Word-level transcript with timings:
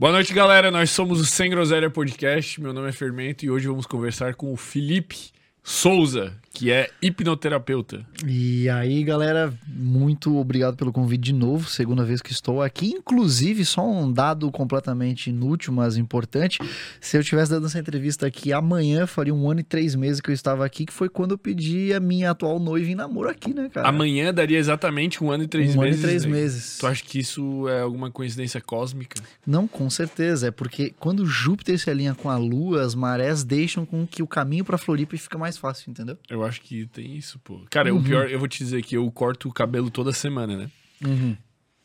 Boa 0.00 0.12
noite, 0.12 0.32
galera. 0.32 0.70
Nós 0.70 0.90
somos 0.92 1.20
o 1.20 1.26
Sem 1.26 1.50
Groselha 1.50 1.90
Podcast. 1.90 2.58
Meu 2.58 2.72
nome 2.72 2.88
é 2.88 2.92
Fermento 2.92 3.44
e 3.44 3.50
hoje 3.50 3.68
vamos 3.68 3.84
conversar 3.84 4.34
com 4.34 4.50
o 4.50 4.56
Felipe 4.56 5.30
Souza, 5.62 6.32
que 6.60 6.70
é 6.70 6.90
hipnoterapeuta. 7.00 8.04
E 8.26 8.68
aí, 8.68 9.02
galera, 9.02 9.50
muito 9.66 10.36
obrigado 10.36 10.76
pelo 10.76 10.92
convite 10.92 11.22
de 11.22 11.32
novo, 11.32 11.66
segunda 11.66 12.04
vez 12.04 12.20
que 12.20 12.32
estou 12.32 12.60
aqui. 12.60 12.88
Inclusive, 12.88 13.64
só 13.64 13.82
um 13.90 14.12
dado 14.12 14.52
completamente 14.52 15.30
inútil, 15.30 15.72
mas 15.72 15.96
importante. 15.96 16.58
Se 17.00 17.16
eu 17.16 17.24
tivesse 17.24 17.50
dando 17.50 17.64
essa 17.64 17.78
entrevista 17.78 18.26
aqui 18.26 18.52
amanhã, 18.52 19.06
faria 19.06 19.34
um 19.34 19.50
ano 19.50 19.60
e 19.60 19.62
três 19.62 19.94
meses 19.94 20.20
que 20.20 20.28
eu 20.28 20.34
estava 20.34 20.62
aqui, 20.62 20.84
que 20.84 20.92
foi 20.92 21.08
quando 21.08 21.30
eu 21.30 21.38
pedi 21.38 21.94
a 21.94 22.00
minha 22.00 22.30
atual 22.32 22.58
noiva 22.60 22.90
em 22.90 22.94
namoro 22.94 23.30
aqui, 23.30 23.54
né, 23.54 23.70
cara? 23.72 23.88
Amanhã 23.88 24.34
daria 24.34 24.58
exatamente 24.58 25.24
um 25.24 25.30
ano 25.30 25.44
e 25.44 25.48
três 25.48 25.74
um 25.74 25.80
meses. 25.80 25.94
ano 25.94 26.04
e 26.04 26.06
três 26.06 26.24
né? 26.26 26.30
meses. 26.30 26.76
Tu 26.76 26.86
acha 26.86 27.02
que 27.02 27.20
isso 27.20 27.66
é 27.70 27.80
alguma 27.80 28.10
coincidência 28.10 28.60
cósmica? 28.60 29.18
Não, 29.46 29.66
com 29.66 29.88
certeza. 29.88 30.48
É 30.48 30.50
porque 30.50 30.92
quando 31.00 31.24
Júpiter 31.24 31.78
se 31.78 31.88
alinha 31.88 32.14
com 32.14 32.28
a 32.28 32.36
Lua, 32.36 32.82
as 32.82 32.94
marés 32.94 33.44
deixam 33.44 33.86
com 33.86 34.06
que 34.06 34.22
o 34.22 34.26
caminho 34.26 34.62
para 34.62 34.76
Floripa 34.76 35.16
fica 35.16 35.38
mais 35.38 35.56
fácil, 35.56 35.90
entendeu? 35.90 36.18
Eu 36.28 36.44
acho 36.44 36.49
que 36.58 36.86
tem 36.86 37.16
isso, 37.16 37.38
pô. 37.44 37.60
Cara, 37.70 37.92
o 37.92 37.98
Uhum. 37.98 38.02
pior, 38.02 38.30
eu 38.30 38.38
vou 38.38 38.48
te 38.48 38.58
dizer 38.64 38.82
que 38.82 38.96
eu 38.96 39.10
corto 39.10 39.48
o 39.48 39.52
cabelo 39.52 39.90
toda 39.90 40.10
semana, 40.12 40.56
né? 40.56 40.70
Uhum. 41.04 41.36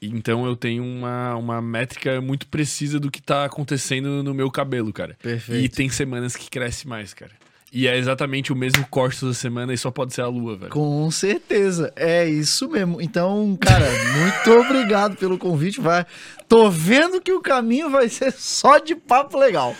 Então 0.02 0.46
eu 0.46 0.55
tenho 0.55 0.84
uma, 0.84 1.36
uma 1.36 1.62
métrica 1.62 2.22
muito 2.22 2.48
precisa 2.48 3.00
do 3.00 3.10
que 3.12 3.22
tá 3.22 3.46
acontecendo 3.46 4.24
no 4.24 4.34
meu 4.34 4.50
cabelo, 4.52 4.94
cara. 4.94 5.18
Perfeito. 5.22 5.64
E 5.66 5.70
tem 5.70 5.90
semanas 5.90 6.36
que 6.36 6.50
cresce 6.50 6.88
mais, 6.88 7.14
cara. 7.14 7.32
E 7.74 7.88
é 7.88 7.98
exatamente 7.98 8.54
o 8.54 8.55
mesmo 8.55 8.86
corte 8.88 9.20
toda 9.20 9.34
semana 9.34 9.74
e 9.74 9.78
só 9.78 9.91
pode 9.91 10.14
ser 10.14 10.22
a 10.22 10.28
lua, 10.28 10.55
velho. 10.55 10.71
Com 10.71 11.10
certeza, 11.12 11.91
é 11.96 12.26
isso 12.26 12.70
mesmo. 12.70 13.02
Então, 13.02 13.58
cara, 13.60 13.86
muito 14.18 14.60
obrigado 14.62 15.18
pelo 15.18 15.38
convite. 15.38 15.82
Vai, 15.82 16.05
tô 16.48 16.70
vendo 16.70 17.20
que 17.20 17.34
o 17.34 17.41
caminho 17.41 17.90
vai 17.90 18.08
ser 18.08 18.32
só 18.32 18.77
de 18.77 18.96
papo 18.96 19.38
legal. 19.38 19.76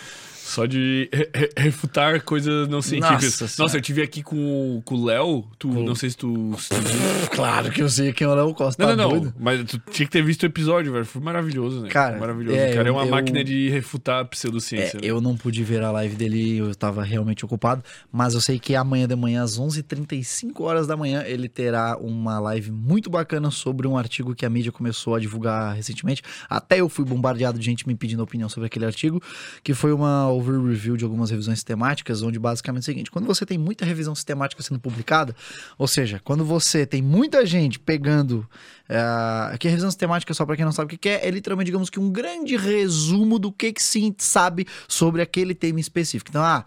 Só 0.46 0.64
de 0.64 1.08
re- 1.12 1.28
re- 1.34 1.50
refutar 1.56 2.22
coisas 2.22 2.68
não 2.68 2.80
científicas. 2.80 3.40
Nossa 3.40 3.62
Nossa, 3.62 3.76
eu 3.78 3.80
tive 3.80 4.00
aqui 4.00 4.22
com, 4.22 4.36
o- 4.76 4.82
com 4.84 4.94
o 4.94 5.04
Léo. 5.04 5.44
Tu, 5.58 5.66
Não 5.68 5.94
sei 5.96 6.10
se 6.10 6.16
tu. 6.16 6.52
Claro 7.34 7.70
que 7.72 7.82
eu 7.82 7.88
sei 7.88 8.12
quem 8.12 8.26
é 8.26 8.30
o 8.30 8.34
Léo 8.34 8.54
Costa. 8.54 8.80
Não, 8.82 8.90
tá 8.90 8.96
não, 8.96 9.10
não. 9.10 9.18
doido? 9.20 9.34
Mas 9.38 9.64
tu 9.64 9.78
tinha 9.90 10.06
que 10.06 10.12
ter 10.12 10.22
visto 10.22 10.44
o 10.44 10.46
episódio, 10.46 10.92
velho. 10.92 11.04
Foi 11.04 11.20
maravilhoso, 11.20 11.80
né? 11.82 11.88
Cara, 11.88 12.18
maravilhoso. 12.18 12.56
é, 12.56 12.70
o 12.70 12.74
cara 12.74 12.88
é 12.88 12.92
uma 12.92 13.04
eu- 13.04 13.10
máquina 13.10 13.42
de 13.42 13.68
refutar 13.70 14.18
a 14.18 14.20
É, 14.20 14.24
pseudociência. 14.24 15.00
né? 15.00 15.06
eu 15.06 15.20
não 15.20 15.36
pude 15.36 15.62
ver 15.64 15.82
a 15.82 15.90
live 15.90 16.14
dele, 16.14 16.58
eu 16.58 16.74
tava 16.74 17.02
realmente 17.02 17.44
ocupado, 17.44 17.82
mas 18.12 18.34
eu 18.34 18.40
sei 18.40 18.58
que 18.58 18.74
amanhã 18.76 19.06
de 19.08 19.16
manhã, 19.16 19.42
às 19.42 19.58
11h35 19.58 20.60
horas 20.62 20.86
da 20.86 20.96
manhã, 20.96 21.22
ele 21.26 21.48
terá 21.48 21.96
uma 21.98 22.38
live 22.38 22.70
muito 22.70 23.10
bacana 23.10 23.50
sobre 23.50 23.86
um 23.86 23.96
artigo 23.98 24.34
que 24.34 24.46
a 24.46 24.50
mídia 24.50 24.70
começou 24.72 25.14
a 25.14 25.20
divulgar 25.20 25.74
recentemente. 25.74 26.22
Até 26.48 26.80
eu 26.80 26.88
fui 26.88 27.04
bombardeado 27.04 27.58
de 27.58 27.64
gente 27.64 27.86
me 27.86 27.94
pedindo 27.94 28.22
opinião 28.22 28.48
sobre 28.48 28.66
aquele 28.66 28.84
artigo, 28.86 29.20
que 29.62 29.74
foi 29.74 29.92
uma 29.92 30.30
over-review 30.36 30.96
de 30.96 31.04
algumas 31.04 31.30
revisões 31.30 31.58
sistemáticas, 31.58 32.22
onde 32.22 32.38
basicamente 32.38 32.82
é 32.82 32.84
o 32.84 32.84
seguinte, 32.84 33.10
quando 33.10 33.26
você 33.26 33.46
tem 33.46 33.58
muita 33.58 33.84
revisão 33.84 34.14
sistemática 34.14 34.62
sendo 34.62 34.80
publicada, 34.80 35.34
ou 35.78 35.86
seja, 35.86 36.20
quando 36.22 36.44
você 36.44 36.86
tem 36.86 37.02
muita 37.02 37.44
gente 37.46 37.78
pegando 37.78 38.46
é, 38.88 38.98
aqui 39.52 39.66
a 39.66 39.70
revisão 39.70 39.90
sistemática, 39.90 40.32
só 40.34 40.44
para 40.44 40.56
quem 40.56 40.64
não 40.64 40.72
sabe 40.72 40.86
o 40.86 40.88
que 40.90 40.98
que 40.98 41.08
é, 41.08 41.26
é 41.26 41.30
literalmente, 41.30 41.66
digamos 41.66 41.90
que 41.90 42.00
um 42.00 42.10
grande 42.10 42.56
resumo 42.56 43.38
do 43.38 43.50
que, 43.50 43.72
que 43.72 43.82
se 43.82 44.14
sabe 44.18 44.66
sobre 44.86 45.22
aquele 45.22 45.54
tema 45.54 45.80
específico. 45.80 46.30
Então, 46.30 46.42
ah, 46.42 46.64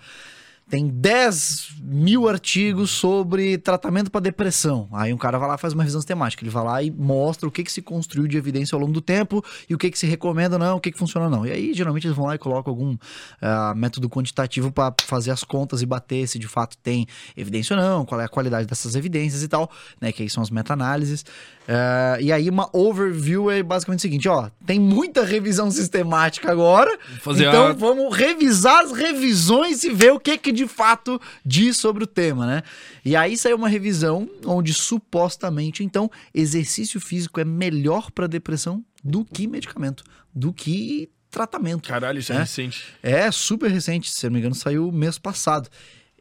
tem 0.70 0.88
10 0.88 1.78
mil 1.81 2.30
artigos 2.30 2.92
sobre 2.92 3.58
tratamento 3.58 4.12
para 4.12 4.22
depressão. 4.22 4.88
Aí 4.94 5.12
um 5.12 5.17
cara 5.17 5.39
vai 5.39 5.48
lá 5.48 5.58
faz 5.58 5.73
uma 5.73 5.81
revisão 5.81 6.00
sistemática. 6.00 6.44
Ele 6.44 6.52
vai 6.52 6.64
lá 6.64 6.84
e 6.84 6.92
mostra 6.92 7.50
o 7.50 7.52
que, 7.52 7.64
que 7.64 7.72
se 7.72 7.81
construiu 7.81 8.28
de 8.28 8.38
evidência 8.38 8.75
ao 8.75 8.80
longo 8.80 8.94
do 8.94 9.02
tempo 9.02 9.44
e 9.68 9.74
o 9.74 9.78
que, 9.78 9.90
que 9.90 9.97
se 9.97 10.06
recomenda 10.06 10.59
não, 10.59 10.78
o 10.78 10.80
que, 10.80 10.91
que 10.91 10.97
funciona 10.97 11.28
não. 11.28 11.46
E 11.46 11.52
aí, 11.52 11.74
geralmente, 11.74 12.06
eles 12.06 12.16
vão 12.16 12.28
lá 12.28 12.35
e 12.35 12.38
colocam 12.38 12.72
algum 12.72 12.96
ah, 13.41 13.74
método 13.75 14.07
quantitativo 14.07 14.72
para 14.72 14.94
fazer 15.03 15.31
as 15.31 15.44
contas 15.44 15.81
e 15.81 15.85
bater 15.88 16.28
se 16.28 16.38
de 16.38 16.47
fato 16.47 16.78
tem 16.78 17.07
evidência 17.36 17.75
ou 17.75 17.81
não, 17.81 18.06
qual 18.06 18.22
é 18.22 18.25
a 18.25 18.30
qualidade 18.30 18.68
dessas 18.68 18.96
evidências 18.96 19.41
e 19.41 19.47
tal, 19.47 19.72
né? 20.00 20.12
Que 20.12 20.22
aí 20.22 20.30
são 20.30 20.44
as 20.44 20.51
meta-análises. 20.51 21.25
Ah, 21.72 22.18
e 22.19 22.31
aí, 22.31 22.50
uma 22.50 22.68
overview 22.75 23.52
é 23.52 23.62
basicamente 23.62 24.00
o 24.00 24.02
seguinte: 24.02 24.28
ó, 24.28 24.50
tem 24.66 24.80
muita 24.80 25.24
revisão 25.24 25.69
sistemática 25.69 26.52
agora. 26.52 26.97
fazer 27.22 27.47
então, 27.47 27.68
a- 27.68 27.74
vamos 27.74 28.16
revisar 28.18 28.80
as 28.85 28.91
revisões 28.91 29.84
e 29.84 29.91
ver 29.91 30.12
o 30.12 30.19
que, 30.19 30.35
que 30.38 30.52
de 30.52 30.68
fato 30.68 31.22
diz 31.46 31.78
sobre 31.78 32.03
o 32.03 32.07
tema, 32.07 32.47
né? 32.47 32.63
E 33.06 33.16
aí 33.16 33.38
saiu 33.38 33.56
uma 33.56 33.69
revisão 33.69 34.28
onde 34.46 34.74
supostamente, 34.74 35.84
então, 35.84 36.09
exercício 36.34 37.00
físico 37.00 37.40
é 37.40 37.46
melhor 37.46 38.09
para 38.09 38.25
depressão 38.25 38.84
do 39.03 39.24
que 39.24 39.46
medicamento, 39.46 40.03
do 40.34 40.51
que 40.51 41.07
tratamento. 41.30 41.88
Caralho, 41.88 42.18
isso 42.18 42.34
é, 42.34 42.38
É. 42.38 42.40
recente. 42.40 42.84
É 43.03 43.31
super 43.31 43.69
recente, 43.69 44.09
se 44.09 44.25
eu 44.25 44.31
não 44.31 44.34
me 44.34 44.40
engano, 44.40 44.56
saiu 44.56 44.91
mês 44.91 45.19
passado. 45.19 45.69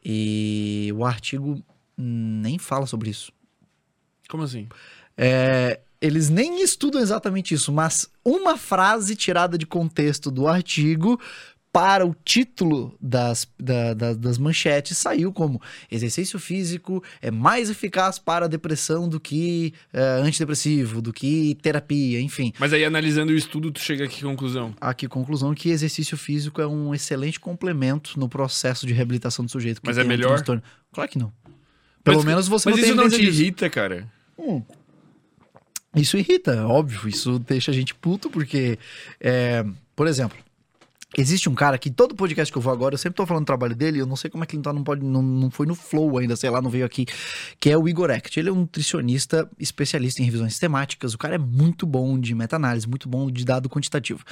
E 0.04 0.92
o 0.94 1.06
artigo 1.06 1.62
nem 1.97 2.59
fala 2.59 2.84
sobre 2.86 3.09
isso. 3.09 3.32
Como 4.28 4.42
assim? 4.42 4.69
É, 5.18 5.80
eles 6.00 6.28
nem 6.30 6.62
estudam 6.62 7.00
exatamente 7.00 7.52
isso, 7.52 7.72
mas 7.72 8.08
uma 8.24 8.56
frase 8.56 9.16
tirada 9.16 9.58
de 9.58 9.66
contexto 9.66 10.30
do 10.30 10.46
artigo 10.46 11.20
para 11.72 12.06
o 12.06 12.16
título 12.24 12.96
das, 13.00 13.46
da- 13.60 13.92
da- 13.94 14.14
das 14.14 14.38
manchetes 14.38 14.96
saiu 14.96 15.30
como 15.32 15.60
exercício 15.90 16.38
físico 16.38 17.02
é 17.20 17.30
mais 17.30 17.68
eficaz 17.68 18.18
para 18.18 18.46
a 18.46 18.48
depressão 18.48 19.06
do 19.08 19.20
que 19.20 19.74
é, 19.92 20.00
antidepressivo, 20.22 21.02
do 21.02 21.12
que 21.12 21.56
terapia, 21.60 22.20
enfim. 22.20 22.52
Mas 22.58 22.72
aí, 22.72 22.84
analisando 22.84 23.32
o 23.32 23.36
estudo, 23.36 23.70
tu 23.70 23.80
chega 23.80 24.04
a 24.04 24.08
que 24.08 24.22
conclusão? 24.22 24.74
Aqui, 24.80 25.06
conclusão 25.08 25.52
que 25.54 25.68
exercício 25.68 26.16
físico 26.16 26.60
é 26.62 26.66
um 26.66 26.94
excelente 26.94 27.38
complemento 27.38 28.18
no 28.18 28.28
processo 28.28 28.86
de 28.86 28.94
reabilitação 28.94 29.44
do 29.44 29.50
sujeito. 29.50 29.82
que 29.82 29.86
Mas 29.88 29.98
é 29.98 30.00
tem 30.00 30.06
um 30.06 30.08
melhor? 30.08 30.42
Claro 30.92 31.10
que 31.10 31.18
não. 31.18 31.30
Pelo 32.02 32.16
Mas- 32.18 32.24
menos 32.24 32.48
você 32.48 32.70
Mas 32.70 32.76
não 32.78 32.82
tem 32.82 32.92
isso 32.94 33.02
não 33.02 33.10
te 33.10 33.22
irrita, 33.24 33.68
cara? 33.68 34.08
Isso 36.00 36.16
irrita, 36.16 36.66
óbvio. 36.66 37.09
Isso 37.09 37.38
deixa 37.38 37.70
a 37.70 37.75
gente 37.75 37.94
puto, 37.94 38.31
porque, 38.31 38.78
é, 39.20 39.64
por 39.97 40.06
exemplo, 40.06 40.38
existe 41.16 41.48
um 41.48 41.54
cara 41.54 41.78
que 41.78 41.91
todo 41.91 42.14
podcast 42.14 42.53
que 42.53 42.59
eu 42.59 42.62
vou 42.62 42.72
agora, 42.72 42.94
eu 42.94 42.98
sempre 42.98 43.16
tô 43.16 43.26
falando 43.26 43.44
do 43.44 43.47
trabalho 43.47 43.75
dele, 43.75 44.00
eu 44.00 44.06
não 44.06 44.16
sei 44.16 44.31
como 44.31 44.44
é 44.44 44.47
que 44.47 44.56
ele 44.56 44.62
tá, 44.62 44.72
não, 44.72 44.84
pode, 44.84 45.04
não, 45.04 45.22
não 45.22 45.50
foi 45.50 45.66
no 45.66 45.75
Flow 45.75 46.19
ainda, 46.19 46.36
sei 46.36 46.50
lá, 46.50 46.60
não 46.60 46.70
veio 46.70 46.84
aqui, 46.84 47.06
que 47.59 47.70
é 47.70 47.78
o 47.78 47.88
Igor 47.88 48.10
Act. 48.10 48.38
Ele 48.38 48.48
é 48.48 48.53
um 48.53 48.60
nutricionista 48.60 49.48
especialista 49.59 50.22
em 50.22 50.25
revisões 50.25 50.53
sistemáticas, 50.53 51.14
o 51.14 51.19
cara 51.19 51.34
é 51.36 51.38
muito 51.38 51.86
bom 51.86 52.19
de 52.19 52.34
meta-análise, 52.34 52.88
muito 52.88 53.09
bom 53.09 53.30
de 53.30 53.44
dado 53.44 53.69
quantitativo. 53.69 54.25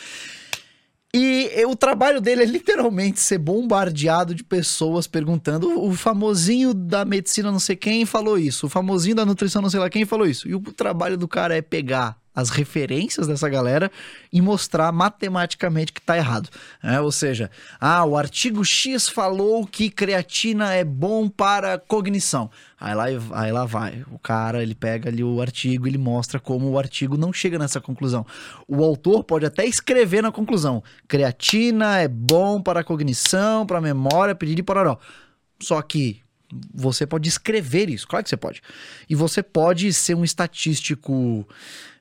E 1.15 1.65
o 1.65 1.75
trabalho 1.75 2.21
dele 2.21 2.43
é 2.43 2.47
literalmente 2.47 3.21
ser 3.21 3.39
bombardeado 3.39 4.34
de 4.34 4.44
pessoas 4.44 5.06
perguntando: 5.06 5.83
o 5.83 5.93
famosinho 5.94 6.75
da 6.75 7.05
medicina 7.05 7.50
não 7.50 7.59
sei 7.59 7.77
quem 7.77 8.05
falou 8.05 8.39
isso, 8.39 8.67
o 8.67 8.71
famosinho 8.71 9.16
da 9.16 9.25
nutrição 9.25 9.62
não 9.62 9.71
sei 9.71 9.81
lá 9.81 9.89
quem 9.89 10.05
falou 10.05 10.27
isso. 10.27 10.49
E 10.49 10.55
o 10.55 10.61
trabalho 10.61 11.16
do 11.16 11.27
cara 11.27 11.56
é 11.56 11.62
pegar 11.62 12.19
as 12.36 12.50
referências 12.50 13.26
dessa 13.26 13.48
galera 13.48 13.91
e 14.30 14.42
mostrar 14.42 14.92
matematicamente 14.92 15.91
que 15.91 16.02
tá 16.02 16.19
errado. 16.19 16.50
né? 16.82 17.00
Ou 17.00 17.10
seja, 17.10 17.50
ah, 17.80 18.04
o 18.04 18.14
artigo 18.14 18.62
X 18.62 19.08
falou 19.08 19.66
que 19.66 19.88
creatina 19.88 20.74
é 20.74 20.84
bom 20.84 21.30
para 21.30 21.78
cognição. 21.78 22.50
Aí 22.78 22.94
lá, 22.94 23.04
aí 23.32 23.50
lá 23.50 23.64
vai. 23.64 24.04
O 24.10 24.19
cara, 24.19 24.62
ele 24.62 24.74
pega 24.74 25.08
ali 25.08 25.24
o 25.24 25.41
artigo, 25.41 25.88
ele 25.88 25.97
mostra 25.97 26.38
como 26.38 26.69
o 26.69 26.78
artigo 26.78 27.16
não 27.16 27.32
chega 27.32 27.58
nessa 27.58 27.80
conclusão. 27.80 28.26
O 28.68 28.84
autor 28.84 29.24
pode 29.24 29.47
até 29.47 29.64
escrever 29.64 30.22
na 30.22 30.30
conclusão: 30.30 30.82
creatina 31.08 31.98
é 31.98 32.06
bom 32.06 32.60
para 32.60 32.84
cognição, 32.84 33.64
para 33.64 33.80
memória, 33.80 34.34
pedir 34.34 34.58
e 34.58 34.62
pororó. 34.62 34.98
Só 35.58 35.80
que 35.80 36.21
você 36.72 37.06
pode 37.06 37.28
escrever 37.28 37.89
isso, 37.89 38.06
claro 38.06 38.22
que 38.22 38.30
você 38.30 38.36
pode. 38.36 38.62
E 39.09 39.15
você 39.15 39.42
pode 39.42 39.92
ser 39.92 40.15
um 40.15 40.24
estatístico 40.24 41.47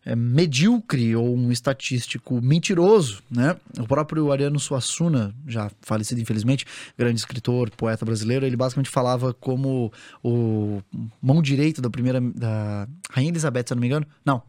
é, 0.05 0.15
medíocre 0.15 1.15
ou 1.15 1.35
um 1.35 1.51
estatístico 1.51 2.39
mentiroso, 2.41 3.23
né? 3.29 3.57
O 3.79 3.87
próprio 3.87 4.31
Ariano 4.31 4.59
Suassuna, 4.59 5.33
já 5.47 5.71
falecido 5.81 6.21
infelizmente, 6.21 6.65
grande 6.97 7.19
escritor, 7.19 7.71
poeta 7.71 8.05
brasileiro, 8.05 8.45
ele 8.45 8.55
basicamente 8.55 8.89
falava 8.89 9.33
como 9.33 9.91
o 10.23 10.81
mão 11.21 11.41
direito 11.41 11.81
da 11.81 11.89
primeira 11.89 12.21
da 12.21 12.87
Rainha 13.09 13.31
Elizabeth, 13.31 13.65
se 13.67 13.73
não 13.73 13.81
me 13.81 13.87
engano. 13.87 14.05
Não. 14.23 14.43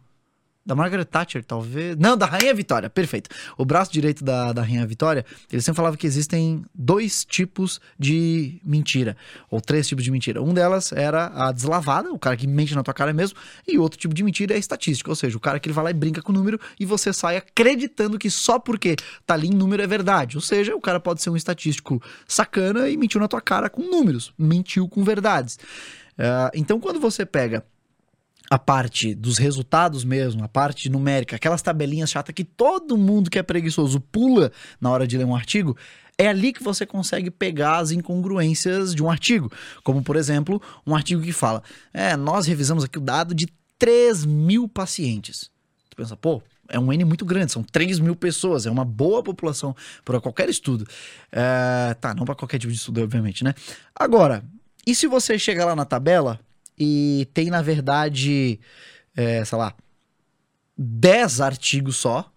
Da 0.66 0.74
Margaret 0.74 1.04
Thatcher, 1.04 1.44
talvez. 1.44 1.96
Não, 1.96 2.16
da 2.16 2.26
Rainha 2.26 2.52
Vitória, 2.52 2.90
perfeito. 2.90 3.30
O 3.56 3.64
braço 3.64 3.92
direito 3.92 4.24
da, 4.24 4.52
da 4.52 4.62
Rainha 4.62 4.84
Vitória, 4.84 5.24
ele 5.50 5.62
sempre 5.62 5.76
falava 5.76 5.96
que 5.96 6.06
existem 6.06 6.64
dois 6.74 7.24
tipos 7.24 7.80
de 7.96 8.60
mentira, 8.64 9.16
ou 9.48 9.60
três 9.60 9.86
tipos 9.86 10.02
de 10.02 10.10
mentira. 10.10 10.42
Um 10.42 10.52
delas 10.52 10.90
era 10.90 11.30
a 11.32 11.52
deslavada, 11.52 12.12
o 12.12 12.18
cara 12.18 12.36
que 12.36 12.48
mente 12.48 12.74
na 12.74 12.82
tua 12.82 12.92
cara 12.92 13.12
mesmo, 13.12 13.38
e 13.66 13.78
outro 13.78 13.96
tipo 13.96 14.12
de 14.12 14.24
mentira 14.24 14.54
é 14.54 14.56
a 14.56 14.58
estatística, 14.58 15.08
ou 15.08 15.14
seja, 15.14 15.36
o 15.36 15.40
cara 15.40 15.60
que 15.60 15.68
ele 15.68 15.74
vai 15.74 15.84
lá 15.84 15.90
e 15.90 15.94
brinca 15.94 16.20
com 16.20 16.32
o 16.32 16.34
número 16.34 16.58
e 16.80 16.84
você 16.84 17.12
sai 17.12 17.36
acreditando 17.36 18.18
que 18.18 18.28
só 18.28 18.58
porque 18.58 18.96
tá 19.24 19.34
ali 19.34 19.46
em 19.46 19.54
número 19.54 19.80
é 19.80 19.86
verdade. 19.86 20.36
Ou 20.36 20.42
seja, 20.42 20.74
o 20.74 20.80
cara 20.80 20.98
pode 20.98 21.22
ser 21.22 21.30
um 21.30 21.36
estatístico 21.36 22.02
sacana 22.26 22.88
e 22.88 22.96
mentiu 22.96 23.20
na 23.20 23.28
tua 23.28 23.40
cara 23.40 23.70
com 23.70 23.82
números, 23.82 24.34
mentiu 24.36 24.88
com 24.88 25.04
verdades. 25.04 25.58
Ah, 26.18 26.50
então, 26.54 26.80
quando 26.80 26.98
você 26.98 27.24
pega 27.24 27.64
a 28.50 28.58
parte 28.58 29.14
dos 29.14 29.38
resultados 29.38 30.04
mesmo, 30.04 30.44
a 30.44 30.48
parte 30.48 30.88
numérica, 30.88 31.36
aquelas 31.36 31.62
tabelinhas 31.62 32.10
chatas 32.10 32.34
que 32.34 32.44
todo 32.44 32.96
mundo 32.96 33.30
que 33.30 33.38
é 33.38 33.42
preguiçoso 33.42 34.00
pula 34.00 34.52
na 34.80 34.90
hora 34.90 35.06
de 35.06 35.18
ler 35.18 35.24
um 35.24 35.34
artigo, 35.34 35.76
é 36.18 36.28
ali 36.28 36.52
que 36.52 36.62
você 36.62 36.86
consegue 36.86 37.30
pegar 37.30 37.78
as 37.78 37.90
incongruências 37.90 38.94
de 38.94 39.02
um 39.02 39.10
artigo. 39.10 39.52
Como, 39.84 40.02
por 40.02 40.16
exemplo, 40.16 40.60
um 40.86 40.94
artigo 40.94 41.22
que 41.22 41.32
fala: 41.32 41.62
é, 41.92 42.16
nós 42.16 42.46
revisamos 42.46 42.84
aqui 42.84 42.98
o 42.98 43.02
dado 43.02 43.34
de 43.34 43.48
3 43.78 44.24
mil 44.24 44.68
pacientes. 44.68 45.50
Tu 45.90 45.96
pensa, 45.96 46.16
pô, 46.16 46.42
é 46.68 46.78
um 46.78 46.92
N 46.92 47.04
muito 47.04 47.24
grande, 47.24 47.52
são 47.52 47.62
3 47.62 47.98
mil 47.98 48.16
pessoas, 48.16 48.66
é 48.66 48.70
uma 48.70 48.84
boa 48.84 49.22
população 49.22 49.74
para 50.04 50.20
qualquer 50.20 50.48
estudo. 50.48 50.86
É, 51.30 51.94
tá, 52.00 52.14
não 52.14 52.24
para 52.24 52.34
qualquer 52.34 52.58
tipo 52.58 52.72
de 52.72 52.78
estudo, 52.78 53.02
obviamente, 53.02 53.44
né? 53.44 53.54
Agora, 53.94 54.42
e 54.86 54.94
se 54.94 55.06
você 55.06 55.38
chegar 55.38 55.66
lá 55.66 55.76
na 55.76 55.84
tabela 55.84 56.40
e 56.78 57.28
tem, 57.32 57.50
na 57.50 57.62
verdade, 57.62 58.60
é, 59.16 59.44
sei 59.44 59.58
lá, 59.58 59.74
10 60.76 61.40
artigos 61.40 61.96
só, 61.96 62.30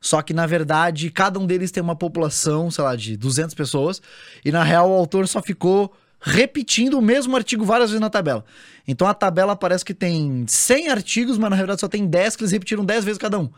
só 0.00 0.20
que, 0.20 0.34
na 0.34 0.46
verdade, 0.46 1.10
cada 1.10 1.38
um 1.38 1.46
deles 1.46 1.70
tem 1.70 1.82
uma 1.82 1.94
população, 1.94 2.70
sei 2.70 2.82
lá, 2.82 2.96
de 2.96 3.16
200 3.16 3.54
pessoas, 3.54 4.02
e 4.44 4.50
na 4.50 4.64
real 4.64 4.90
o 4.90 4.94
autor 4.94 5.28
só 5.28 5.40
ficou 5.40 5.94
repetindo 6.20 6.94
o 6.94 7.02
mesmo 7.02 7.36
artigo 7.36 7.64
várias 7.64 7.90
vezes 7.90 8.00
na 8.00 8.08
tabela. 8.08 8.44
Então 8.86 9.06
a 9.06 9.14
tabela 9.14 9.56
parece 9.56 9.84
que 9.84 9.92
tem 9.92 10.44
100 10.46 10.88
artigos, 10.88 11.36
mas 11.36 11.50
na 11.50 11.56
verdade 11.56 11.80
só 11.80 11.88
tem 11.88 12.06
10 12.06 12.36
que 12.36 12.42
eles 12.42 12.52
repetiram 12.52 12.84
10 12.84 13.04
vezes 13.04 13.18
cada 13.18 13.38
um. 13.38 13.50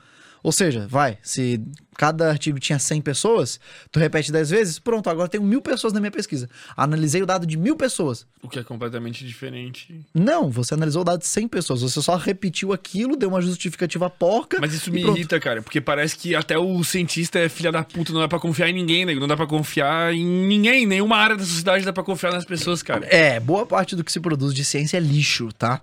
Ou 0.44 0.52
seja, 0.52 0.87
vai, 0.87 1.17
se 1.23 1.58
cada 1.96 2.29
artigo 2.29 2.61
tinha 2.61 2.79
100 2.79 3.00
pessoas, 3.00 3.58
tu 3.91 3.99
repete 3.99 4.31
10 4.31 4.50
vezes, 4.50 4.79
pronto, 4.79 5.08
agora 5.08 5.26
tenho 5.26 5.43
mil 5.43 5.62
pessoas 5.62 5.94
na 5.94 6.00
minha 6.00 6.11
pesquisa. 6.11 6.50
Analisei 6.76 7.23
o 7.23 7.26
dado 7.26 7.46
de 7.46 7.56
mil 7.56 7.76
pessoas. 7.76 8.26
O 8.43 8.49
que 8.49 8.58
é 8.58 8.62
completamente 8.62 9.26
diferente. 9.26 10.05
Não, 10.12 10.50
você 10.50 10.75
analisou 10.75 11.00
o 11.00 11.05
dado 11.05 11.20
de 11.20 11.26
100 11.26 11.49
pessoas, 11.49 11.81
você 11.81 12.02
só 12.02 12.17
repetiu 12.17 12.75
aquilo, 12.75 13.17
deu 13.17 13.31
uma 13.31 13.41
justificativa 13.41 14.11
porca. 14.11 14.58
Mas 14.61 14.75
isso 14.75 14.93
me 14.93 15.00
pronto. 15.00 15.17
irrita, 15.17 15.41
cara, 15.41 15.62
porque 15.62 15.81
parece 15.81 16.14
que 16.14 16.35
até 16.35 16.58
o 16.58 16.85
cientista 16.85 17.38
é 17.38 17.49
filha 17.49 17.73
da 17.73 17.82
puta, 17.82 18.12
não 18.12 18.20
dá 18.20 18.29
pra 18.29 18.38
confiar 18.38 18.69
em 18.69 18.75
ninguém, 18.75 19.06
né? 19.06 19.14
Não 19.14 19.26
dá 19.26 19.38
pra 19.38 19.47
confiar 19.47 20.12
em 20.12 20.26
ninguém, 20.26 20.85
nenhuma 20.85 21.17
área 21.17 21.38
da 21.38 21.44
sociedade 21.44 21.87
dá 21.87 21.93
pra 21.93 22.05
confiar 22.05 22.32
nas 22.32 22.44
pessoas, 22.44 22.82
cara. 22.82 23.06
É, 23.06 23.40
boa 23.40 23.64
parte 23.64 23.97
do 23.97 24.05
que 24.05 24.12
se 24.12 24.20
produz 24.20 24.52
de 24.52 24.62
ciência 24.62 24.99
é 24.99 25.00
lixo, 25.00 25.49
tá? 25.55 25.81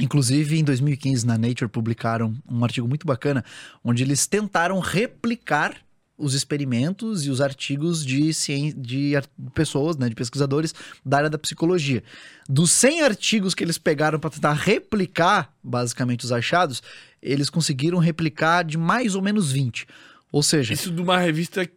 Inclusive, 0.00 0.58
em 0.58 0.64
2015, 0.64 1.26
na 1.26 1.36
Nature, 1.36 1.68
publicaram 1.68 2.34
um 2.50 2.64
artigo 2.64 2.88
muito 2.88 3.06
bacana, 3.06 3.44
onde 3.84 4.02
eles 4.02 4.26
tentaram 4.26 4.78
replicar 4.78 5.76
os 6.16 6.34
experimentos 6.34 7.26
e 7.26 7.30
os 7.30 7.40
artigos 7.40 8.04
de, 8.04 8.32
cien... 8.32 8.72
de 8.76 9.12
pessoas, 9.54 9.96
né, 9.96 10.08
de 10.08 10.14
pesquisadores 10.14 10.74
da 11.04 11.18
área 11.18 11.30
da 11.30 11.38
psicologia. 11.38 12.02
Dos 12.48 12.70
100 12.70 13.02
artigos 13.02 13.54
que 13.54 13.64
eles 13.64 13.76
pegaram 13.76 14.18
para 14.18 14.30
tentar 14.30 14.52
replicar, 14.52 15.52
basicamente, 15.62 16.24
os 16.24 16.32
achados, 16.32 16.82
eles 17.20 17.50
conseguiram 17.50 17.98
replicar 17.98 18.62
de 18.62 18.78
mais 18.78 19.14
ou 19.14 19.22
menos 19.22 19.52
20. 19.52 19.86
Ou 20.30 20.42
seja... 20.42 20.72
Isso 20.72 20.90
de 20.90 21.02
uma 21.02 21.18
revista 21.18 21.68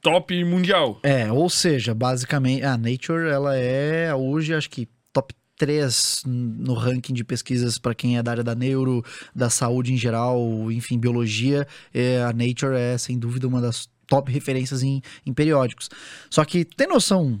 top 0.00 0.44
mundial. 0.44 1.00
É, 1.02 1.32
ou 1.32 1.50
seja, 1.50 1.94
basicamente, 1.94 2.62
a 2.62 2.76
Nature, 2.76 3.28
ela 3.28 3.56
é 3.56 4.14
hoje, 4.14 4.54
acho 4.54 4.70
que, 4.70 4.86
3 5.56 6.22
no 6.26 6.74
ranking 6.74 7.12
de 7.12 7.24
pesquisas 7.24 7.78
para 7.78 7.94
quem 7.94 8.18
é 8.18 8.22
da 8.22 8.30
área 8.30 8.44
da 8.44 8.54
neuro, 8.54 9.04
da 9.34 9.48
saúde 9.48 9.92
em 9.92 9.96
geral, 9.96 10.70
enfim, 10.70 10.98
biologia. 10.98 11.66
É, 11.92 12.22
a 12.22 12.32
Nature 12.32 12.76
é, 12.76 12.98
sem 12.98 13.18
dúvida, 13.18 13.46
uma 13.46 13.60
das 13.60 13.88
top 14.06 14.30
referências 14.30 14.82
em, 14.82 15.02
em 15.24 15.32
periódicos. 15.32 15.88
Só 16.30 16.44
que 16.44 16.64
tem 16.64 16.86
noção 16.86 17.40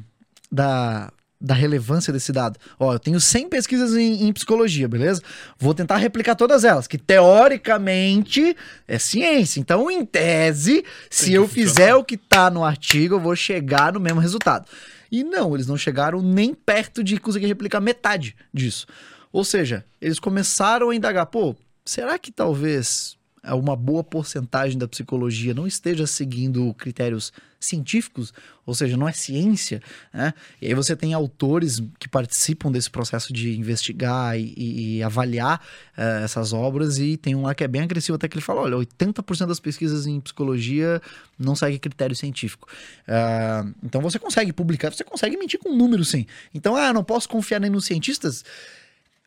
da, 0.50 1.12
da 1.40 1.54
relevância 1.54 2.12
desse 2.12 2.32
dado. 2.32 2.58
Ó, 2.78 2.94
eu 2.94 2.98
tenho 2.98 3.20
100 3.20 3.48
pesquisas 3.48 3.94
em, 3.94 4.26
em, 4.26 4.32
psicologia, 4.32 4.88
beleza? 4.88 5.20
Vou 5.58 5.74
tentar 5.74 5.98
replicar 5.98 6.34
todas 6.34 6.64
elas, 6.64 6.86
que 6.86 6.96
teoricamente 6.96 8.56
é 8.88 8.98
ciência. 8.98 9.60
Então, 9.60 9.90
em 9.90 10.04
tese, 10.06 10.84
se 11.10 11.34
eu 11.34 11.46
fizer 11.46 11.94
o 11.94 12.04
que 12.04 12.16
tá 12.16 12.50
no 12.50 12.64
artigo, 12.64 13.16
eu 13.16 13.20
vou 13.20 13.36
chegar 13.36 13.92
no 13.92 14.00
mesmo 14.00 14.20
resultado. 14.20 14.66
E 15.14 15.22
não, 15.22 15.54
eles 15.54 15.68
não 15.68 15.76
chegaram 15.76 16.20
nem 16.20 16.52
perto 16.52 17.04
de 17.04 17.18
conseguir 17.18 17.46
replicar 17.46 17.80
metade 17.80 18.34
disso. 18.52 18.84
Ou 19.32 19.44
seja, 19.44 19.84
eles 20.00 20.18
começaram 20.18 20.90
a 20.90 20.96
indagar, 20.96 21.26
pô, 21.26 21.54
será 21.84 22.18
que 22.18 22.32
talvez 22.32 23.16
uma 23.52 23.76
boa 23.76 24.02
porcentagem 24.02 24.78
da 24.78 24.88
psicologia 24.88 25.52
não 25.52 25.66
esteja 25.66 26.06
seguindo 26.06 26.72
critérios 26.74 27.32
científicos, 27.64 28.32
ou 28.66 28.74
seja, 28.74 28.96
não 28.96 29.08
é 29.08 29.12
ciência, 29.12 29.82
né? 30.12 30.32
E 30.60 30.66
aí 30.66 30.74
você 30.74 30.94
tem 30.94 31.14
autores 31.14 31.82
que 31.98 32.08
participam 32.08 32.70
desse 32.70 32.90
processo 32.90 33.32
de 33.32 33.58
investigar 33.58 34.38
e, 34.38 34.98
e, 34.98 35.02
avaliar 35.02 35.60
uh, 35.96 36.24
essas 36.24 36.52
obras, 36.52 36.98
e 36.98 37.16
tem 37.16 37.34
um 37.34 37.42
lá 37.42 37.54
que 37.54 37.64
é 37.64 37.68
bem 37.68 37.82
agressivo, 37.82 38.16
até 38.16 38.28
que 38.28 38.36
ele 38.36 38.44
fala: 38.44 38.62
olha, 38.62 38.76
80% 38.76 39.46
das 39.46 39.60
pesquisas 39.60 40.06
em 40.06 40.20
psicologia 40.20 41.00
não 41.38 41.56
segue 41.56 41.78
critério 41.78 42.14
científico. 42.14 42.68
Uh, 43.08 43.74
então 43.82 44.00
você 44.00 44.18
consegue 44.18 44.52
publicar, 44.52 44.92
você 44.92 45.04
consegue 45.04 45.36
mentir 45.36 45.58
com 45.58 45.74
números, 45.74 46.08
sim. 46.08 46.26
Então, 46.54 46.76
ah, 46.76 46.92
não 46.92 47.04
posso 47.04 47.28
confiar 47.28 47.60
nem 47.60 47.70
nos 47.70 47.86
cientistas. 47.86 48.44